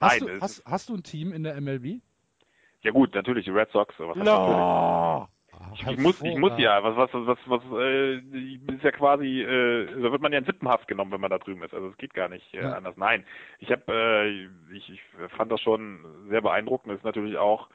Hast, 0.00 0.20
Nein, 0.20 0.20
du, 0.20 0.40
hast, 0.40 0.62
hast 0.66 0.88
du 0.88 0.94
ein 0.94 1.02
Team 1.02 1.32
in 1.32 1.42
der 1.42 1.60
MLB? 1.60 2.00
Ja 2.84 2.90
gut, 2.90 3.14
natürlich 3.14 3.46
die 3.46 3.50
Red 3.50 3.70
Sox. 3.70 3.94
Was 3.98 4.16
heißt 4.16 4.24
natürlich? 4.24 5.34
Ich, 5.74 5.86
ich 5.86 5.98
muss, 5.98 6.14
ich 6.20 6.36
muss 6.36 6.52
ja, 6.58 6.84
was, 6.84 6.96
was, 6.96 7.10
was, 7.12 7.38
was, 7.46 7.62
äh, 7.80 8.16
ist 8.18 8.84
ja 8.84 8.92
quasi, 8.92 9.42
äh, 9.42 9.86
da 9.86 10.12
wird 10.12 10.22
man 10.22 10.32
ja 10.32 10.38
in 10.38 10.44
Sippenhaft 10.44 10.86
genommen, 10.86 11.10
wenn 11.10 11.20
man 11.20 11.30
da 11.30 11.38
drüben 11.38 11.62
ist. 11.62 11.74
Also 11.74 11.88
es 11.88 11.96
geht 11.96 12.14
gar 12.14 12.28
nicht 12.28 12.54
äh, 12.54 12.62
Ja. 12.62 12.74
anders. 12.74 12.96
Nein, 12.96 13.24
ich 13.58 13.72
habe, 13.72 13.82
äh, 13.88 14.74
ich, 14.76 14.90
ich 14.90 15.00
fand 15.36 15.50
das 15.50 15.60
schon 15.60 16.28
sehr 16.28 16.42
beeindruckend. 16.42 16.92
Das 16.92 16.98
ist 16.98 17.04
natürlich 17.04 17.38
auch, 17.38 17.68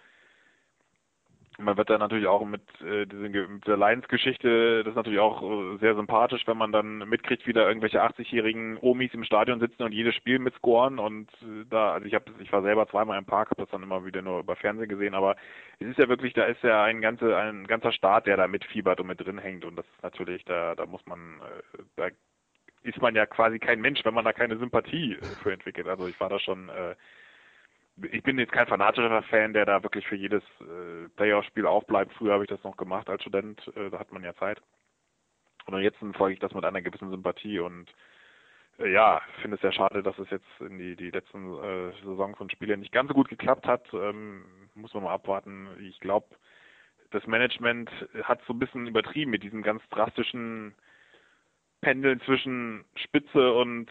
man 1.59 1.77
wird 1.77 1.89
da 1.89 1.97
natürlich 1.97 2.27
auch 2.27 2.45
mit, 2.45 2.61
äh, 2.81 3.05
diesen, 3.05 3.31
Ge- 3.33 3.47
mit 3.47 3.67
der 3.67 3.77
Lions-Geschichte, 3.77 4.83
das 4.83 4.91
ist 4.91 4.95
natürlich 4.95 5.19
auch 5.19 5.41
äh, 5.43 5.77
sehr 5.77 5.95
sympathisch, 5.95 6.47
wenn 6.47 6.57
man 6.57 6.71
dann 6.71 6.99
mitkriegt, 7.09 7.45
wie 7.47 7.53
da 7.53 7.67
irgendwelche 7.67 8.01
80-jährigen 8.03 8.77
Omis 8.81 9.13
im 9.13 9.23
Stadion 9.23 9.59
sitzen 9.59 9.83
und 9.83 9.91
jedes 9.91 10.15
Spiel 10.15 10.39
mitscoren 10.39 10.99
und 10.99 11.29
äh, 11.43 11.65
da, 11.69 11.93
also 11.93 12.07
ich 12.07 12.13
habe, 12.15 12.31
ich 12.39 12.51
war 12.51 12.61
selber 12.61 12.87
zweimal 12.87 13.17
im 13.17 13.25
Park, 13.25 13.51
habe 13.51 13.61
das 13.61 13.69
dann 13.71 13.83
immer 13.83 14.05
wieder 14.05 14.21
nur 14.21 14.39
über 14.39 14.55
Fernsehen 14.55 14.89
gesehen, 14.89 15.13
aber 15.13 15.35
es 15.79 15.87
ist 15.87 15.99
ja 15.99 16.09
wirklich, 16.09 16.33
da 16.33 16.45
ist 16.45 16.63
ja 16.63 16.83
ein 16.83 17.01
ganze, 17.01 17.35
ein 17.37 17.67
ganzer 17.67 17.91
Staat, 17.91 18.25
der 18.27 18.37
da 18.37 18.47
mitfiebert 18.47 18.99
und 18.99 19.07
mit 19.07 19.19
drin 19.19 19.37
hängt 19.37 19.65
und 19.65 19.75
das 19.75 19.85
ist 19.85 20.03
natürlich, 20.03 20.43
da, 20.45 20.75
da 20.75 20.85
muss 20.85 21.05
man, 21.05 21.39
äh, 21.41 21.83
da 21.95 22.07
ist 22.83 23.01
man 23.01 23.15
ja 23.15 23.25
quasi 23.25 23.59
kein 23.59 23.81
Mensch, 23.81 24.03
wenn 24.05 24.13
man 24.13 24.25
da 24.25 24.33
keine 24.33 24.57
Sympathie 24.57 25.13
äh, 25.13 25.35
für 25.43 25.51
entwickelt. 25.51 25.87
Also 25.87 26.07
ich 26.07 26.19
war 26.19 26.29
da 26.29 26.39
schon, 26.39 26.69
äh, 26.69 26.95
ich 28.11 28.23
bin 28.23 28.39
jetzt 28.39 28.51
kein 28.51 28.67
fanatischer 28.67 29.21
Fan, 29.23 29.53
der 29.53 29.65
da 29.65 29.83
wirklich 29.83 30.07
für 30.07 30.15
jedes 30.15 30.43
äh, 30.61 31.09
Playoff-Spiel 31.15 31.65
aufbleibt. 31.65 32.13
Früher 32.13 32.33
habe 32.33 32.43
ich 32.43 32.49
das 32.49 32.63
noch 32.63 32.77
gemacht 32.77 33.09
als 33.09 33.21
Student, 33.21 33.61
äh, 33.75 33.89
da 33.89 33.99
hat 33.99 34.11
man 34.11 34.23
ja 34.23 34.35
Zeit. 34.35 34.61
Und 35.65 35.79
jetzt 35.81 35.99
folge 36.15 36.33
ich 36.33 36.39
das 36.39 36.53
mit 36.53 36.65
einer 36.65 36.81
gewissen 36.81 37.11
Sympathie 37.11 37.59
und 37.59 37.93
äh, 38.79 38.91
ja, 38.91 39.21
finde 39.41 39.55
es 39.55 39.61
sehr 39.61 39.71
schade, 39.71 40.01
dass 40.01 40.17
es 40.17 40.29
jetzt 40.29 40.47
in 40.59 40.77
die, 40.77 40.95
die 40.95 41.11
letzten 41.11 41.53
äh, 41.57 41.91
Saison 42.03 42.35
von 42.35 42.49
Spielern 42.49 42.79
nicht 42.79 42.91
ganz 42.91 43.09
so 43.09 43.13
gut 43.13 43.29
geklappt 43.29 43.67
hat. 43.67 43.85
Ähm, 43.93 44.43
muss 44.75 44.93
man 44.93 45.03
mal 45.03 45.13
abwarten. 45.13 45.67
Ich 45.79 45.99
glaube, 45.99 46.27
das 47.11 47.25
Management 47.27 47.89
hat 48.23 48.39
so 48.47 48.53
ein 48.53 48.59
bisschen 48.59 48.87
übertrieben 48.87 49.31
mit 49.31 49.43
diesem 49.43 49.61
ganz 49.61 49.81
drastischen 49.89 50.75
Pendeln 51.81 52.21
zwischen 52.21 52.85
Spitze 52.95 53.53
und 53.53 53.89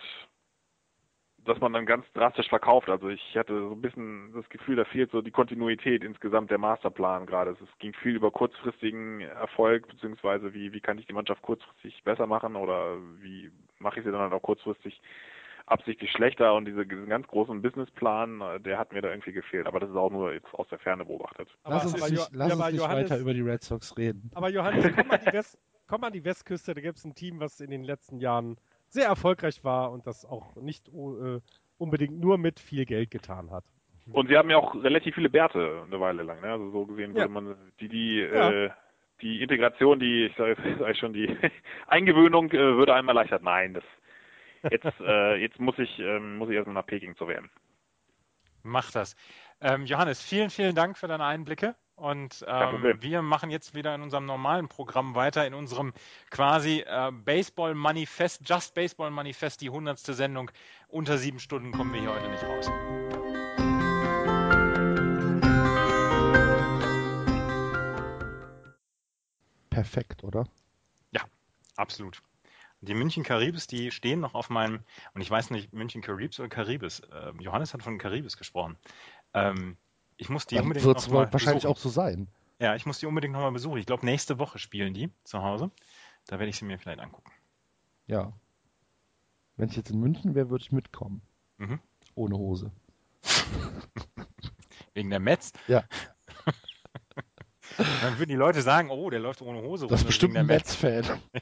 dass 1.49 1.61
man 1.61 1.73
dann 1.73 1.87
ganz 1.87 2.05
drastisch 2.13 2.49
verkauft. 2.49 2.89
Also 2.89 3.09
ich 3.09 3.37
hatte 3.37 3.59
so 3.59 3.73
ein 3.73 3.81
bisschen 3.81 4.33
das 4.35 4.49
Gefühl, 4.49 4.77
da 4.77 4.85
fehlt 4.85 5.11
so 5.11 5.23
die 5.23 5.31
Kontinuität 5.31 6.05
insgesamt 6.05 6.51
der 6.51 6.59
Masterplan 6.59 7.27
gerade. 7.27 7.53
Es 7.53 7.79
ging 7.79 7.95
viel 7.95 8.17
über 8.17 8.31
kurzfristigen 8.31 9.23
Erfolg, 9.23 9.89
beziehungsweise 9.89 10.53
wie, 10.55 10.73
wie 10.73 10.81
kann 10.81 10.99
ich 10.99 11.07
die 11.07 11.13
Mannschaft 11.13 11.43
kurzfristig 11.43 12.05
besser 12.05 12.27
machen 12.27 12.57
oder 12.57 12.97
wie 13.21 13.51
mache 13.79 13.99
ich 13.99 14.05
sie 14.05 14.13
dann 14.13 14.21
halt 14.21 14.33
auch 14.33 14.43
kurzfristig 14.43 15.01
absichtlich 15.67 16.11
schlechter 16.13 16.55
und 16.55 16.65
diese, 16.65 16.87
diesen 16.87 17.09
ganz 17.09 17.27
großen 17.27 17.61
Businessplan, 17.61 18.63
der 18.65 18.79
hat 18.79 18.93
mir 18.93 19.03
da 19.03 19.11
irgendwie 19.11 19.33
gefehlt. 19.33 19.67
Aber 19.67 19.81
das 19.81 19.91
ist 19.91 19.97
auch 19.97 20.11
nur 20.11 20.33
jetzt 20.33 20.53
aus 20.53 20.69
der 20.69 20.79
Ferne 20.79 21.05
beobachtet. 21.05 21.49
Aber, 21.63 21.75
lass 21.77 21.93
uns 21.93 22.11
nicht, 22.11 22.31
lass 22.33 22.55
uns 22.55 22.67
nicht 22.67 22.81
Johannes, 22.81 23.11
weiter 23.11 23.21
über 23.21 23.35
die 23.35 23.43
Red 23.43 23.63
Sox 23.63 23.97
reden. 23.97 24.31
Aber 24.35 24.49
Johannes, 24.51 24.91
komm 24.95 25.09
mal, 25.09 25.19
die 25.19 25.33
West, 25.33 25.59
komm 25.87 26.01
mal 26.01 26.11
die 26.11 26.25
Westküste, 26.25 26.75
da 26.75 26.81
gibt 26.81 26.99
es 26.99 27.05
ein 27.05 27.15
Team, 27.15 27.41
was 27.41 27.61
in 27.61 27.71
den 27.71 27.85
letzten 27.85 28.19
Jahren 28.19 28.57
sehr 28.89 29.07
erfolgreich 29.07 29.65
war 29.65 29.93
und 29.93 30.07
das 30.07 30.25
auch 30.25 30.57
nicht 30.57 30.89
uh, 30.93 31.41
unbedingt 31.79 32.19
nur 32.19 32.39
mit 32.39 32.61
viel 32.61 32.85
Geld 32.85 33.11
getan 33.11 33.51
hat. 33.51 33.65
Und 34.13 34.29
sie 34.29 34.37
haben 34.37 34.51
ja 34.51 34.57
auch 34.57 34.75
relativ 34.75 35.15
viele 35.15 35.29
Bärte 35.29 35.83
eine 35.87 36.01
Weile 36.01 36.23
lang. 36.23 36.41
Ne? 36.41 36.51
Also 36.51 36.71
so 36.71 36.87
gesehen 36.87 37.11
würde 37.11 37.21
ja. 37.21 37.29
man 37.29 37.57
die 37.81 37.89
die 37.89 38.21
ja. 38.21 38.51
äh, 38.51 38.71
die 39.21 39.43
Integration, 39.43 39.99
die 39.99 40.27
ich 40.27 40.37
sage 40.37 40.57
sag 40.79 40.97
schon 40.99 41.13
die 41.13 41.37
Eingewöhnung 41.87 42.51
äh, 42.51 42.77
würde 42.77 42.95
einem 42.95 43.09
erleichtert. 43.09 43.43
Nein, 43.43 43.75
das 43.75 43.85
jetzt 44.71 45.01
äh, 45.01 45.37
jetzt 45.37 45.59
muss 45.61 45.79
ich 45.79 45.99
ähm, 45.99 46.39
muss 46.39 46.49
ich 46.49 46.57
erstmal 46.57 46.75
nach 46.75 46.87
Peking 46.87 47.17
zu 47.17 47.29
werden. 47.29 47.51
Mach 48.63 48.91
das. 48.91 49.15
Ähm, 49.61 49.85
Johannes, 49.85 50.23
vielen 50.23 50.51
vielen 50.51 50.75
Dank 50.75 50.97
für 50.97 51.09
deine 51.09 51.25
Einblicke. 51.25 51.75
Und 51.99 52.45
ähm, 52.47 52.95
wir 53.01 53.23
machen 53.23 53.51
jetzt 53.51 53.75
wieder 53.75 53.93
in 53.93 54.03
unserem 54.03 54.25
normalen 54.25 54.69
Programm 54.69 55.17
weiter, 55.17 55.45
in 55.47 55.55
unserem 55.55 55.93
quasi 56.31 56.85
äh, 56.87 57.11
Baseball 57.11 57.75
Manifest, 57.75 58.49
Just 58.49 58.75
Baseball 58.75 59.11
Manifest, 59.11 59.61
die 59.61 59.71
hundertste 59.71 60.15
Sendung. 60.15 60.51
Unter 60.87 61.19
sieben 61.19 61.41
Stunden 61.41 61.73
kommen 61.73 61.93
wir 61.93 62.01
hier 62.01 62.15
heute 62.15 62.29
nicht 62.29 62.45
raus. 62.45 62.71
Perfekt, 69.71 70.23
oder? 70.23 70.45
Ja, 71.11 71.23
absolut. 71.77 72.23
Die 72.81 72.95
München 72.95 73.25
Karibes, 73.25 73.67
die 73.67 73.91
stehen 73.91 74.21
noch 74.21 74.35
auf 74.35 74.51
meinem, 74.51 74.85
und 75.15 75.21
ich 75.21 75.31
weiß 75.31 75.51
nicht, 75.51 75.73
München 75.73 76.01
Karibs 76.01 76.39
oder 76.39 76.49
Karibes. 76.49 77.01
Äh, 77.01 77.33
Johannes 77.41 77.75
hat 77.75 77.83
von 77.83 77.99
Karibes 77.99 78.37
gesprochen. 78.37 78.77
Ähm, 79.35 79.77
ich 80.19 80.29
muss 80.29 80.47
die 80.47 80.57
Dann 80.57 80.65
unbedingt 80.65 80.85
wird's 80.87 81.07
noch 81.07 81.15
mal 81.15 81.33
wahrscheinlich 81.33 81.63
besuchen. 81.63 81.73
auch 81.77 81.79
so 81.81 81.89
sein. 81.89 82.29
Ja, 82.61 82.75
ich 82.75 82.85
muss 82.87 82.99
die 82.99 83.07
unbedingt 83.07 83.33
nochmal 83.33 83.53
besuchen. 83.53 83.79
Ich 83.79 83.87
glaube, 83.87 84.05
nächste 84.05 84.39
Woche 84.39 84.59
spielen 84.59 84.93
die 84.93 85.11
zu 85.25 85.43
Hause. 85.43 85.71
Da 86.27 86.39
werde 86.39 86.51
ich 86.51 86.57
sie 86.59 86.65
mir 86.65 86.79
vielleicht 86.79 87.01
angucken. 87.01 87.31
Ja. 88.07 88.33
Wenn 89.57 89.71
ich 89.71 89.77
jetzt 89.77 89.91
in 89.91 90.01
München 90.01 90.35
wäre, 90.35 90.51
würde 90.51 90.63
ich 90.63 90.73
mitkommen. 90.73 91.23
Mhm. 91.57 91.81
Ohne 92.15 92.37
Hose. 92.37 92.71
Wegen 94.95 95.11
der 95.11 95.21
Metz? 95.21 95.53
Ja. 95.69 95.85
Dann 98.03 98.19
würden 98.19 98.31
die 98.31 98.35
Leute 98.37 98.63
sagen, 98.63 98.91
oh, 98.91 99.09
der 99.11 99.21
läuft 99.21 99.41
ohne 99.41 99.63
Hose 99.63 99.85
rum. 99.85 99.91
Das 99.91 100.01
ist 100.01 100.07
bestimmt 100.07 100.35
der 100.35 100.41
ein 100.41 100.47
Metz. 100.47 100.83
Metz-Fan. 100.83 101.21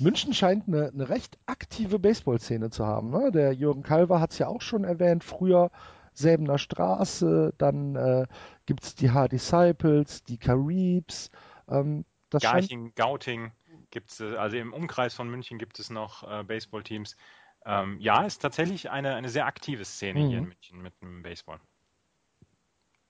München 0.00 0.32
scheint 0.32 0.66
eine, 0.66 0.88
eine 0.88 1.08
recht 1.08 1.38
aktive 1.46 1.98
Baseballszene 1.98 2.70
zu 2.70 2.86
haben. 2.86 3.10
Ne? 3.10 3.30
Der 3.32 3.52
Jürgen 3.52 3.82
Kalver 3.82 4.20
hat 4.20 4.32
es 4.32 4.38
ja 4.38 4.48
auch 4.48 4.62
schon 4.62 4.84
erwähnt, 4.84 5.24
früher 5.24 5.70
Säbener 6.12 6.58
Straße, 6.58 7.54
dann 7.58 7.94
äh, 7.96 8.26
gibt 8.66 8.82
es 8.82 8.94
die 8.94 9.10
H-Disciples, 9.10 10.24
die 10.24 10.38
Caribs. 10.38 11.30
Ähm, 11.68 12.04
das 12.30 12.42
scheint, 12.42 12.68
Garching, 12.68 12.92
Gauting 12.94 13.52
gibt 13.90 14.10
es, 14.10 14.20
also 14.20 14.56
im 14.56 14.72
Umkreis 14.72 15.14
von 15.14 15.28
München 15.30 15.58
gibt 15.58 15.78
es 15.78 15.90
noch 15.90 16.22
äh, 16.22 16.42
Baseballteams. 16.44 17.16
Ähm, 17.64 17.98
ja, 18.00 18.24
ist 18.24 18.40
tatsächlich 18.42 18.90
eine, 18.90 19.14
eine 19.14 19.28
sehr 19.28 19.46
aktive 19.46 19.84
Szene 19.84 20.20
hier 20.20 20.38
in 20.38 20.44
Mhm. 20.44 20.48
München 20.48 20.82
mit 20.82 20.94
dem 21.02 21.22
Baseball. 21.22 21.60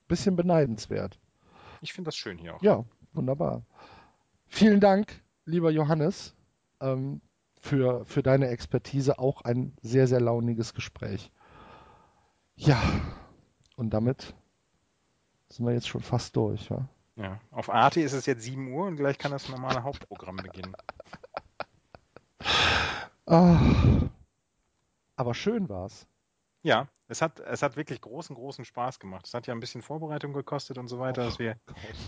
bisschen 0.08 0.34
beneidenswert. 0.36 1.20
Ich 1.80 1.92
finde 1.92 2.08
das 2.08 2.16
schön 2.16 2.36
hier 2.36 2.56
auch. 2.56 2.62
Ja, 2.62 2.84
wunderbar. 3.12 3.62
Vielen 4.48 4.80
Dank, 4.80 5.22
lieber 5.44 5.70
Johannes, 5.70 6.34
ähm, 6.80 7.20
für, 7.60 8.04
für 8.04 8.22
deine 8.22 8.48
Expertise. 8.48 9.18
Auch 9.18 9.42
ein 9.42 9.74
sehr, 9.82 10.06
sehr 10.06 10.20
launiges 10.20 10.74
Gespräch. 10.74 11.30
Ja, 12.56 12.80
und 13.76 13.90
damit 13.90 14.34
sind 15.48 15.66
wir 15.66 15.72
jetzt 15.72 15.88
schon 15.88 16.02
fast 16.02 16.36
durch. 16.36 16.68
Ja? 16.68 16.88
Ja. 17.16 17.40
Auf 17.50 17.70
Arte 17.70 18.00
ist 18.00 18.12
es 18.12 18.26
jetzt 18.26 18.42
7 18.42 18.72
Uhr 18.72 18.86
und 18.86 18.96
gleich 18.96 19.18
kann 19.18 19.32
das 19.32 19.48
normale 19.48 19.82
Hauptprogramm 19.82 20.36
beginnen. 20.36 20.74
Ah, 23.26 23.60
aber 25.16 25.34
schön 25.34 25.68
war's. 25.68 26.06
Ja, 26.62 26.88
es 27.10 27.22
hat, 27.22 27.40
es 27.40 27.62
hat 27.62 27.76
wirklich 27.76 28.00
großen, 28.00 28.36
großen 28.36 28.64
Spaß 28.64 29.00
gemacht. 29.00 29.26
Es 29.26 29.34
hat 29.34 29.48
ja 29.48 29.54
ein 29.54 29.58
bisschen 29.60 29.82
Vorbereitung 29.82 30.32
gekostet 30.32 30.78
und 30.78 30.86
so 30.86 31.00
weiter, 31.00 31.24
dass 31.24 31.40
wir 31.40 31.58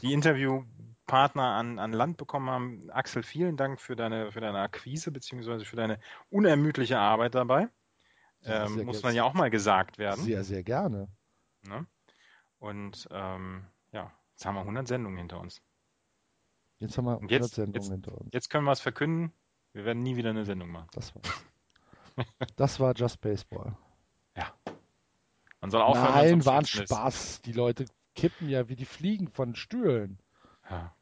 die 0.01 0.12
Interviewpartner 0.12 1.42
an, 1.42 1.81
an 1.81 1.92
Land 1.92 2.18
bekommen 2.18 2.49
haben. 2.49 2.90
Axel, 2.90 3.24
vielen 3.24 3.56
Dank 3.56 3.81
für 3.81 3.97
deine, 3.97 4.31
für 4.31 4.40
deine 4.40 4.60
Akquise 4.60 5.10
beziehungsweise 5.10 5.65
für 5.65 5.74
deine 5.74 5.99
unermüdliche 6.31 6.99
Arbeit 6.99 7.35
dabei. 7.35 7.68
Ja, 8.42 8.67
Ähm, 8.67 8.74
sehr 8.74 8.85
muss 8.85 9.02
man 9.02 9.15
ja 9.15 9.24
auch 9.24 9.35
mal 9.35 9.51
gesagt 9.51 9.99
werden. 9.99 10.24
Sehr, 10.24 10.44
sehr 10.44 10.62
gerne. 10.62 11.08
Ne? 11.62 11.86
Und 12.58 13.08
ähm, 13.10 13.67
ja, 13.90 14.12
jetzt 14.35 14.47
haben 14.47 14.54
wir 14.54 14.60
100 14.60 14.86
Sendungen 14.86 15.18
hinter 15.18 15.40
uns. 15.40 15.60
Jetzt 16.78 16.97
haben 16.97 17.06
wir 17.06 17.18
Und 17.18 17.31
100 17.31 17.31
jetzt, 17.31 17.54
Sendungen 17.54 17.74
jetzt, 17.74 17.90
hinter 17.90 18.20
uns. 18.20 18.31
jetzt 18.33 18.51
können 18.51 18.65
wir 18.65 18.72
es 18.72 18.81
verkünden. 18.81 19.33
Wir 19.72 19.85
werden 19.85 20.02
nie 20.02 20.17
wieder 20.17 20.31
eine 20.31 20.44
Sendung 20.44 20.70
machen. 20.70 20.88
Das 20.92 21.12
war's. 21.15 21.44
Das 22.56 22.78
war 22.78 22.94
Just 22.94 23.20
Baseball. 23.20 23.76
Man 25.62 25.70
soll 25.70 25.80
aufhören, 25.80 26.12
Nein, 26.12 26.44
war 26.44 26.58
ein 26.58 26.66
schönsten 26.66 26.82
ist. 26.82 26.90
Spaß. 26.90 27.42
Die 27.42 27.52
Leute 27.52 27.84
kippen 28.16 28.48
ja 28.48 28.68
wie 28.68 28.74
die 28.74 28.84
Fliegen 28.84 29.28
von 29.28 29.54
Stühlen. 29.54 30.18
Ja. 30.68 30.92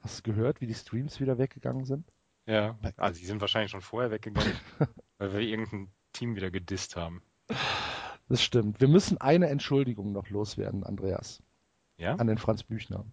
Hast 0.00 0.18
du 0.18 0.32
gehört, 0.32 0.60
wie 0.60 0.66
die 0.66 0.74
Streams 0.74 1.20
wieder 1.20 1.38
weggegangen 1.38 1.84
sind? 1.84 2.04
Ja, 2.44 2.76
also 2.96 3.20
die 3.20 3.26
sind 3.26 3.40
wahrscheinlich 3.40 3.70
schon 3.70 3.80
vorher 3.80 4.10
weggegangen, 4.10 4.52
weil 5.18 5.32
wir 5.32 5.40
irgendein 5.40 5.92
Team 6.12 6.34
wieder 6.34 6.50
gedisst 6.50 6.96
haben. 6.96 7.22
Das 8.28 8.42
stimmt. 8.42 8.80
Wir 8.80 8.88
müssen 8.88 9.18
eine 9.18 9.48
Entschuldigung 9.48 10.12
noch 10.12 10.28
loswerden, 10.30 10.82
Andreas. 10.82 11.40
Ja? 11.96 12.16
An 12.16 12.26
den 12.26 12.38
Franz 12.38 12.64
Büchner. 12.64 13.04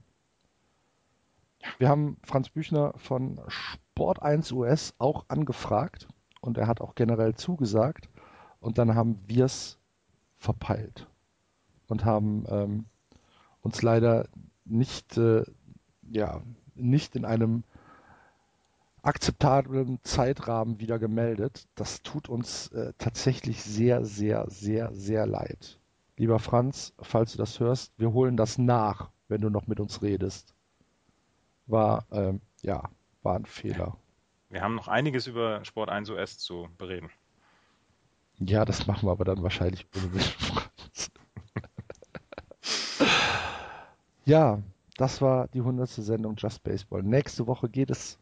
Wir 1.78 1.88
haben 1.88 2.18
Franz 2.24 2.50
Büchner 2.50 2.94
von 2.98 3.42
Sport 3.48 4.24
1 4.24 4.52
US 4.54 4.96
auch 4.98 5.26
angefragt 5.28 6.08
und 6.42 6.58
er 6.58 6.68
hat 6.68 6.82
auch 6.82 6.96
generell 6.96 7.36
zugesagt 7.36 8.10
und 8.60 8.78
dann 8.80 8.96
haben 8.96 9.20
wir 9.28 9.46
es 9.46 9.80
verpeilt 10.46 11.08
und 11.88 12.06
haben 12.06 12.46
ähm, 12.50 12.86
uns 13.62 13.82
leider 13.82 14.28
nicht, 14.64 15.18
äh, 15.18 15.44
ja, 16.10 16.42
nicht 16.76 17.16
in 17.16 17.26
einem 17.26 17.64
akzeptablen 19.02 20.00
Zeitrahmen 20.04 20.80
wieder 20.80 21.00
gemeldet. 21.00 21.68
Das 21.76 22.02
tut 22.02 22.30
uns 22.30 22.70
äh, 22.70 22.94
tatsächlich 22.98 23.64
sehr, 23.64 24.06
sehr, 24.06 24.46
sehr, 24.50 24.94
sehr 24.94 25.26
leid. 25.26 25.80
Lieber 26.18 26.40
Franz, 26.40 26.94
falls 27.02 27.34
du 27.34 27.38
das 27.38 27.60
hörst, 27.60 27.92
wir 27.98 28.14
holen 28.14 28.38
das 28.38 28.58
nach, 28.58 29.10
wenn 29.28 29.42
du 29.42 29.50
noch 29.50 29.68
mit 29.68 29.80
uns 29.80 30.02
redest. 30.02 30.54
War, 31.68 32.06
ähm, 32.12 32.42
ja, 32.62 32.90
war 33.22 33.36
ein 33.36 33.46
Fehler. 33.46 33.98
Wir 34.50 34.62
haben 34.62 34.76
noch 34.76 34.88
einiges 34.88 35.28
über 35.28 35.66
Sport 35.66 35.90
1 35.90 36.10
US 36.12 36.38
zu 36.38 36.70
bereden. 36.78 37.10
Ja, 38.40 38.66
das 38.66 38.86
machen 38.86 39.08
wir 39.08 39.12
aber 39.12 39.26
dann 39.26 39.44
wahrscheinlich 39.44 39.88
ohne 39.96 40.08
mich, 40.08 40.26
Franz. 40.36 41.12
ja, 44.26 44.62
das 44.98 45.22
war 45.22 45.48
die 45.50 45.60
100. 45.60 45.90
Sendung 45.90 46.36
Just 46.38 46.64
Baseball. 46.64 47.02
Nächste 47.02 47.48
Woche 47.48 47.70
geht 47.70 47.92
es 47.92 48.18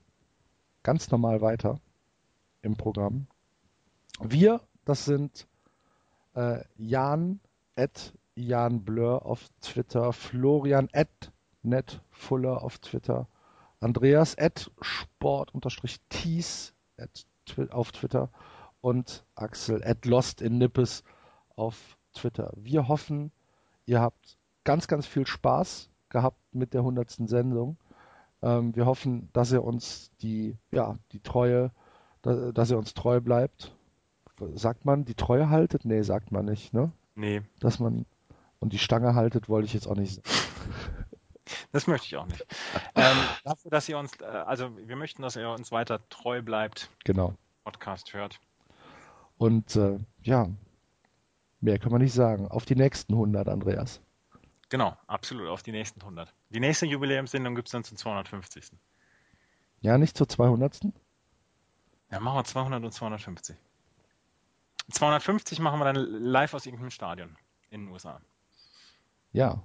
ganz 0.83 1.09
normal 1.09 1.41
weiter 1.41 1.79
im 2.61 2.75
Programm. 2.75 3.27
Wir, 4.21 4.61
das 4.85 5.05
sind 5.05 5.47
äh, 6.35 6.63
Jan 6.77 7.39
at 7.75 8.13
Jan 8.35 8.83
Blur 8.83 9.25
auf 9.25 9.49
Twitter, 9.61 10.13
Florian 10.13 10.89
at 10.93 11.31
netfuller 11.63 12.61
auf 12.63 12.77
Twitter, 12.79 13.27
Andreas 13.79 14.37
at 14.37 14.69
sport-tees 14.81 15.53
at 16.97 17.25
twi 17.45 17.69
auf 17.69 17.91
Twitter 17.91 18.29
und 18.83 19.23
Axel 19.35 19.81
at 19.85 20.05
lost 20.05 20.41
in 20.41 20.57
Nippes 20.57 21.05
auf 21.55 21.97
Twitter. 22.13 22.51
Wir 22.57 22.89
hoffen, 22.89 23.31
ihr 23.85 24.01
habt 24.01 24.37
ganz, 24.65 24.89
ganz 24.89 25.07
viel 25.07 25.25
Spaß 25.25 25.89
gehabt 26.09 26.37
mit 26.51 26.73
der 26.73 26.81
100. 26.81 27.09
Sendung. 27.29 27.77
Ähm, 28.41 28.75
wir 28.75 28.85
hoffen, 28.85 29.29
dass 29.31 29.53
ihr 29.53 29.63
uns 29.63 30.11
die, 30.21 30.57
ja, 30.71 30.97
die 31.13 31.21
Treue, 31.21 31.71
da, 32.23 32.51
dass 32.51 32.71
ihr 32.71 32.77
uns 32.77 32.93
treu 32.93 33.21
bleibt. 33.21 33.73
Sagt 34.53 34.83
man, 34.83 35.05
die 35.05 35.15
Treue 35.15 35.49
haltet? 35.49 35.85
Nee, 35.85 36.01
sagt 36.01 36.33
man 36.33 36.43
nicht, 36.43 36.73
ne? 36.73 36.91
Nee. 37.15 37.41
Dass 37.61 37.79
man, 37.79 38.05
und 38.59 38.73
die 38.73 38.79
Stange 38.79 39.15
haltet, 39.15 39.47
wollte 39.47 39.65
ich 39.65 39.73
jetzt 39.73 39.87
auch 39.87 39.95
nicht 39.95 40.15
sagen. 40.15 41.07
Das 41.71 41.87
möchte 41.87 42.07
ich 42.07 42.17
auch 42.17 42.25
nicht. 42.25 42.45
ähm, 42.95 43.17
dafür, 43.45 43.71
dass 43.71 43.87
ihr 43.87 43.97
uns, 43.97 44.11
äh, 44.19 44.25
also 44.25 44.75
wir 44.75 44.97
möchten, 44.97 45.21
dass 45.21 45.37
ihr 45.37 45.49
uns 45.49 45.71
weiter 45.71 46.01
treu 46.09 46.41
bleibt. 46.41 46.89
Genau. 47.05 47.33
Podcast 47.63 48.13
hört. 48.13 48.41
Und 49.43 49.75
äh, 49.75 49.99
ja, 50.21 50.47
mehr 51.59 51.77
kann 51.77 51.91
man 51.91 52.01
nicht 52.01 52.13
sagen. 52.13 52.47
Auf 52.47 52.63
die 52.63 52.77
nächsten 52.77 53.11
100, 53.11 53.49
Andreas. 53.49 53.99
Genau, 54.69 54.95
absolut, 55.05 55.49
auf 55.49 55.61
die 55.61 55.73
nächsten 55.73 55.99
100. 55.99 56.33
Die 56.51 56.61
nächste 56.61 56.85
Jubiläumssendung 56.85 57.53
gibt 57.53 57.67
es 57.67 57.73
dann 57.73 57.83
zum 57.83 57.97
250. 57.97 58.71
Ja, 59.81 59.97
nicht 59.97 60.15
zur 60.15 60.29
200. 60.29 60.87
Ja, 62.09 62.21
machen 62.21 62.37
wir 62.37 62.45
200 62.45 62.85
und 62.85 62.93
250. 62.93 63.57
250 64.89 65.59
machen 65.59 65.77
wir 65.77 65.91
dann 65.91 65.97
live 65.97 66.53
aus 66.53 66.65
irgendeinem 66.65 66.91
Stadion 66.91 67.35
in 67.69 67.81
den 67.81 67.91
USA. 67.91 68.21
Ja. 69.33 69.61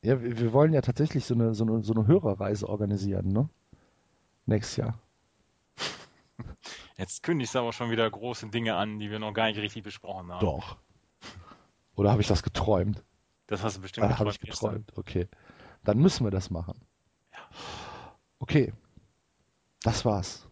Ja, 0.00 0.22
wir, 0.22 0.54
wollen 0.54 0.72
ja 0.72 0.80
tatsächlich 0.80 1.26
so 1.26 1.34
eine, 1.34 1.52
so 1.52 1.66
eine, 1.66 1.82
so 1.82 1.92
eine 1.92 2.06
Hörerreise 2.06 2.66
organisieren, 2.66 3.28
ne? 3.28 3.50
Nächstes 4.46 4.76
Jahr. 4.76 4.98
Jetzt 6.96 7.22
kündigst 7.22 7.54
du 7.54 7.58
aber 7.58 7.72
schon 7.72 7.90
wieder 7.90 8.10
große 8.10 8.48
Dinge 8.48 8.74
an, 8.76 8.98
die 8.98 9.10
wir 9.10 9.18
noch 9.18 9.34
gar 9.34 9.46
nicht 9.46 9.58
richtig 9.58 9.82
besprochen 9.82 10.32
haben. 10.32 10.40
Doch. 10.40 10.76
Oder 11.94 12.10
habe 12.10 12.22
ich 12.22 12.28
das 12.28 12.42
geträumt? 12.42 13.02
Das 13.46 13.62
hast 13.62 13.76
du 13.76 13.82
bestimmt 13.82 14.06
ah, 14.06 14.18
Habe 14.18 14.30
ich 14.30 14.40
geträumt, 14.40 14.92
okay. 14.96 15.28
Dann 15.84 15.98
müssen 15.98 16.24
wir 16.24 16.30
das 16.30 16.50
machen. 16.50 16.80
Ja. 17.32 17.38
Okay. 18.38 18.72
Das 19.82 20.04
war's. 20.04 20.48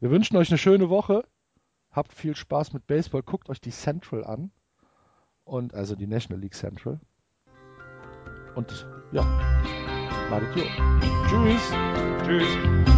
Wir 0.00 0.10
wünschen 0.10 0.36
euch 0.36 0.50
eine 0.50 0.58
schöne 0.58 0.90
Woche. 0.90 1.24
Habt 1.90 2.12
viel 2.12 2.36
Spaß 2.36 2.72
mit 2.74 2.86
Baseball. 2.86 3.22
Guckt 3.22 3.48
euch 3.48 3.60
die 3.60 3.70
Central 3.70 4.24
an. 4.24 4.50
Und 5.44 5.74
also 5.74 5.96
die 5.96 6.06
National 6.06 6.40
League 6.40 6.54
Central. 6.54 7.00
Und 8.54 8.86
ja, 9.12 9.22
madet. 10.28 10.54
Tschüss. 10.54 11.72
Tschüss. 12.24 12.97